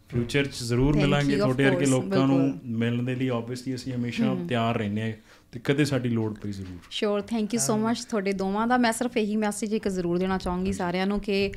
ਫਿਊਚਰ 0.09 0.45
ਚ 0.45 0.64
ਜ਼ਰੂਰ 0.64 0.93
Thank 0.93 1.01
ਮਿਲਾਂਗੇ 1.01 1.38
ਤੁਹਾਡੇ 1.38 1.65
ਵਰਗੇ 1.65 1.85
ਲੋਕਾਂ 1.85 2.27
ਨੂੰ। 2.27 2.59
ਮਿਲਣ 2.65 3.03
ਦੇ 3.03 3.15
ਲਈ 3.15 3.27
ਆਬਵੀਅਸਲੀ 3.30 3.75
ਅਸੀਂ 3.75 3.93
ਹਮੇਸ਼ਾ 3.93 4.35
ਤਿਆਰ 4.49 4.77
ਰਹਿੰਦੇ 4.77 5.01
ਆ 5.01 5.14
ਤੇ 5.51 5.59
ਕਦੇ 5.64 5.85
ਸਾਡੀ 5.85 6.09
ਲੋੜ 6.09 6.33
ਪਈ 6.39 6.51
ਜ਼ਰੂਰ। 6.51 6.77
Sure 6.91 7.22
thank 7.22 7.53
you 7.53 7.59
so 7.59 7.77
much 7.77 8.03
ਤੁਹਾਡੇ 8.06 8.33
ਦੋਵਾਂ 8.33 8.65
ਦਾ। 8.67 8.77
ਮੈਂ 8.77 8.91
ਸਿਰਫ 8.93 9.17
ਇਹੀ 9.17 9.35
ਮੈਸੇਜ 9.35 9.73
ਇੱਕ 9.73 9.88
ਜ਼ਰੂਰ 9.88 10.17
ਦੇਣਾ 10.17 10.38
ਚਾਹੂੰਗੀ 10.38 10.73
ਸਾਰਿਆਂ 10.73 11.07
ਨੂੰ 11.07 11.19
ਕਿ 11.19 11.51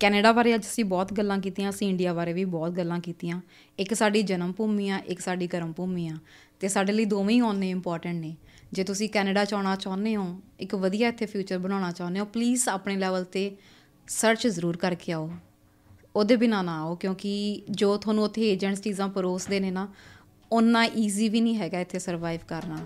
ਕੈਨੇਡਾ 0.00 0.32
ਬਾਰੇ 0.32 0.54
ਅੱਜ 0.54 0.62
ਅਸੀਂ 0.62 0.84
ਬਹੁਤ 0.84 1.12
ਗੱਲਾਂ 1.12 1.38
ਕੀਤੀਆਂ 1.38 1.70
ਅਸੀਂ 1.70 1.88
ਇੰਡੀਆ 1.88 2.12
ਬਾਰੇ 2.14 2.32
ਵੀ 2.32 2.44
ਬਹੁਤ 2.44 2.72
ਗੱਲਾਂ 2.72 2.98
ਕੀਤੀਆਂ। 3.00 3.40
ਇੱਕ 3.78 3.94
ਸਾਡੀ 3.94 4.22
ਜਨਮ 4.22 4.52
ਭੂਮੀ 4.52 4.88
ਆ 4.88 4.98
ਇੱਕ 5.06 5.20
ਸਾਡੀ 5.20 5.46
ਕਰਮ 5.46 5.72
ਭੂਮੀ 5.72 6.08
ਆ। 6.08 6.16
ਤੇ 6.64 6.68
ਸਾਡੇ 6.68 6.92
ਲਈ 6.92 7.04
ਦੋਵੇਂ 7.04 7.34
ਹੀ 7.34 7.40
ਆਉਣੇ 7.40 7.68
ਇੰਪੋਰਟੈਂਟ 7.70 8.16
ਨੇ। 8.16 8.34
ਜੇ 8.72 8.84
ਤੁਸੀਂ 8.84 9.08
ਕੈਨੇਡਾ 9.08 9.44
ਚ 9.44 9.54
ਆਉਣਾ 9.54 9.74
ਚਾਹੁੰਦੇ 9.76 10.14
ਹੋ 10.16 10.24
ਇੱਕ 10.60 10.74
ਵਧੀਆ 10.74 11.08
ਇੱਥੇ 11.08 11.26
ਫਿਊਚਰ 11.26 11.58
ਬਣਾਉਣਾ 11.58 11.90
ਚਾਹੁੰਦੇ 11.92 12.20
ਹੋ 12.20 12.24
ਪਲੀਜ਼ 12.34 12.68
ਆਪਣੇ 12.68 12.96
ਲੈਵਲ 12.96 13.24
ਤੇ 13.32 13.50
ਸਰਚ 14.08 14.46
ਜ਼ਰੂਰ 14.46 14.76
ਕਰਕੇ 14.76 15.12
ਆਓ। 15.12 15.30
ਉਹਦੇ 16.16 16.36
ਬਿਨਾ 16.36 16.60
ਨਾ 16.62 16.78
ਆਓ 16.80 16.94
ਕਿਉਂਕਿ 16.96 17.62
ਜੋ 17.70 17.96
ਤੁਹਾਨੂੰ 17.96 18.24
ਉੱਥੇ 18.24 18.50
ਏਜੰਟਸ 18.52 18.80
ਚੀਜ਼ਾਂ 18.82 19.08
ਪਰੋਸਦੇ 19.08 19.60
ਨੇ 19.60 19.70
ਨਾ 19.70 19.86
ਉਨਾ 20.50 20.84
ਈਜ਼ੀ 20.96 21.28
ਵੀ 21.28 21.40
ਨਹੀਂ 21.40 21.56
ਹੈਗਾ 21.56 21.80
ਇੱਥੇ 21.80 21.98
ਸਰਵਾਈਵ 21.98 22.40
ਕਰਨਾ। 22.48 22.78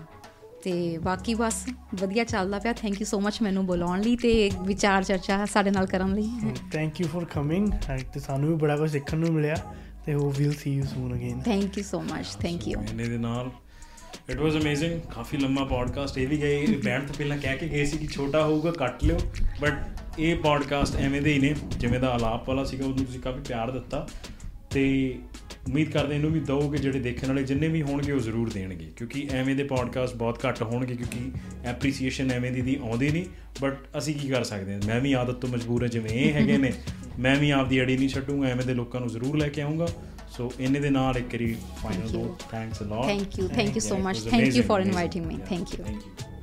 ਤੇ 0.63 0.97
ਬਾਕੀ 1.03 1.33
ਬਸ 1.35 1.63
ਵਧੀਆ 2.01 2.23
ਚੱਲਦਾ 2.23 2.59
ਪਿਆ। 2.59 2.73
ਥੈਂਕ 2.73 2.99
ਯੂ 3.01 3.05
ਸੋ 3.05 3.19
ਮਚ 3.19 3.41
ਮੈਨੂੰ 3.41 3.65
ਬੁਲਾਉਣ 3.65 4.01
ਲਈ 4.01 4.15
ਤੇ 4.15 4.49
ਵਿਚਾਰ 4.61 5.03
ਚਰਚਾ 5.03 5.45
ਸਾਡੇ 5.45 5.71
ਨਾਲ 5.71 5.85
ਕਰਨ 5.85 6.13
ਲਈ। 6.15 6.51
ਥੈਂਕ 6.71 7.01
ਯੂ 7.01 7.07
ਫॉर 7.07 7.25
ਕਮਿੰਗ 7.33 7.71
ਤੇ 8.13 8.19
ਸਾਨੂੰ 8.19 8.49
ਵੀ 8.49 8.55
ਬੜਾ 8.55 8.77
ਕੁਝ 8.77 8.91
ਸਿੱਖਣ 8.91 9.17
ਨੂੰ 9.17 9.33
ਮਿਲਿਆ 9.33 9.55
ਤੇ 10.05 10.13
ਹੋ 10.13 10.29
will 10.37 10.53
see 10.53 10.75
you 10.75 10.85
soon 10.85 11.15
again 11.15 11.41
thank 11.41 11.77
you 11.77 11.83
so 11.83 12.01
much 12.03 12.35
thank 12.41 12.67
you 12.67 12.81
ਇਹਨੇ 12.81 13.07
ਦੇ 13.09 13.17
ਨਾਲ 13.17 13.49
ਇਟ 14.29 14.37
ਵਾਸ 14.37 14.55
ਅਮੇਜ਼ਿੰਗ 14.55 14.99
ਕਾਫੀ 15.15 15.37
ਲੰਮਾ 15.37 15.63
ਪੋਡਕਾਸਟ 15.63 16.17
ਇਹ 16.17 16.27
ਵੀ 16.27 16.37
ਗਏ 16.37 16.65
ਬੈਂਡ 16.83 17.07
ਤੋਂ 17.07 17.15
ਪਹਿਲਾਂ 17.17 17.37
ਕਹਿ 17.37 17.57
ਕੇ 17.57 17.67
ਗਏ 17.67 17.85
ਸੀ 17.85 17.97
ਕਿ 17.97 18.07
ਛੋਟਾ 18.07 18.43
ਹੋਊਗਾ 18.43 18.71
ਕੱਟ 18.71 19.03
ਲਿਓ 19.03 19.17
ਬਟ 19.61 20.19
ਇਹ 20.19 20.35
ਪੋਡਕਾਸਟ 20.35 20.95
ਐਵੇਂ 20.95 21.21
ਦੇ 21.21 21.33
ਹੀ 21.33 21.39
ਨੇ 21.39 21.53
ਜਿਵੇਂ 21.77 21.99
ਦਾ 21.99 22.07
ਆਲਾਪ 22.07 22.49
ਵਾਲਾ 22.49 22.63
ਸੀਗਾ 22.63 22.85
ਉਹਨੂੰ 22.85 23.05
ਤੁਸੀਂ 23.05 23.19
ਕਾਫੀ 23.19 23.41
ਪਿਆਰ 23.47 23.71
ਦਿੱਤਾ 23.71 24.07
ਤੇ 24.69 25.15
ਉਮੀਦ 25.67 25.89
ਕਰਦੇ 25.91 26.15
ਇਹਨੂੰ 26.15 26.31
ਵੀ 26.31 26.39
ਦਿਓ 26.39 26.69
ਕਿ 26.69 26.77
ਜਿਹੜੇ 26.77 26.99
ਦੇਖਣ 26.99 27.27
ਵਾਲੇ 27.27 27.43
ਜਿੰਨੇ 27.43 27.67
ਵੀ 27.67 27.81
ਹੋਣਗੇ 27.81 28.11
ਉਹ 28.11 28.19
ਜ਼ਰੂਰ 28.19 28.49
ਦੇਣਗੇ 28.49 28.91
ਕਿਉਂਕਿ 28.95 29.27
ਐਵੇਂ 29.31 29.55
ਦੇ 29.55 29.63
ਪੋਡਕਾਸਟ 29.63 30.15
ਬਹੁਤ 30.15 30.45
ਘੱਟ 30.45 30.61
ਹੋਣਗੇ 30.61 30.95
ਕਿਉਂਕਿ 30.95 31.31
ਐਪਰੀਸੀਏਸ਼ਨ 31.65 32.31
ਐਵੇਂ 32.31 32.51
ਦੀ 32.51 32.61
ਦੀ 32.61 32.77
ਆਉਂਦੀ 32.81 33.09
ਨਹੀਂ 33.09 33.25
ਬਟ 33.61 33.97
ਅਸੀਂ 33.97 34.15
ਕੀ 34.15 34.29
ਕਰ 34.29 34.43
ਸਕਦੇ 34.43 34.73
ਹਾਂ 34.73 34.79
ਮੈਂ 34.87 34.99
ਵੀ 35.01 35.13
ਆਦਤ 35.13 35.35
ਤੋਂ 35.35 35.49
ਮਜਬੂਰ 35.49 35.81
ਹਾਂ 35.81 35.89
ਜਿਵੇਂ 35.89 36.11
ਇਹ 36.11 36.33
ਹੈਗੇ 36.33 36.57
ਨੇ 36.57 36.71
ਮੈਂ 37.19 37.35
ਵੀ 37.35 37.49
ਆਪਦੀ 37.51 37.81
ਅੜੀ 37.81 37.97
ਨਹੀਂ 37.97 38.09
ਛੱਡੂਗਾ 38.09 38.47
ਐਵੇਂ 38.47 38.65
ਦੇ 38.65 38.73
ਲੋਕਾਂ 38.73 38.99
ਨੂੰ 38.99 39.09
ਜ਼ਰੂਰ 39.09 39.37
ਲੈ 39.37 39.47
ਕੇ 39.47 39.61
ਆਉਂਗਾ 39.61 39.87
So 40.39 40.49
anything 40.57 40.95
are 40.95 41.17
a 41.17 41.21
final 41.81 42.09
note. 42.13 42.41
Thanks 42.43 42.79
a 42.79 42.85
lot. 42.85 43.03
Thank 43.03 43.37
you. 43.37 43.49
Thank 43.49 43.59
and 43.59 43.75
you 43.75 43.81
so 43.81 43.97
yeah, 43.97 44.03
much. 44.03 44.19
Thank 44.19 44.35
amazing. 44.35 44.61
you 44.61 44.63
for 44.63 44.79
inviting 44.79 45.27
me. 45.27 45.35
Yeah. 45.35 45.45
Thank 45.45 45.77
you. 45.77 45.83
Thank 45.83 46.05
you. 46.05 46.38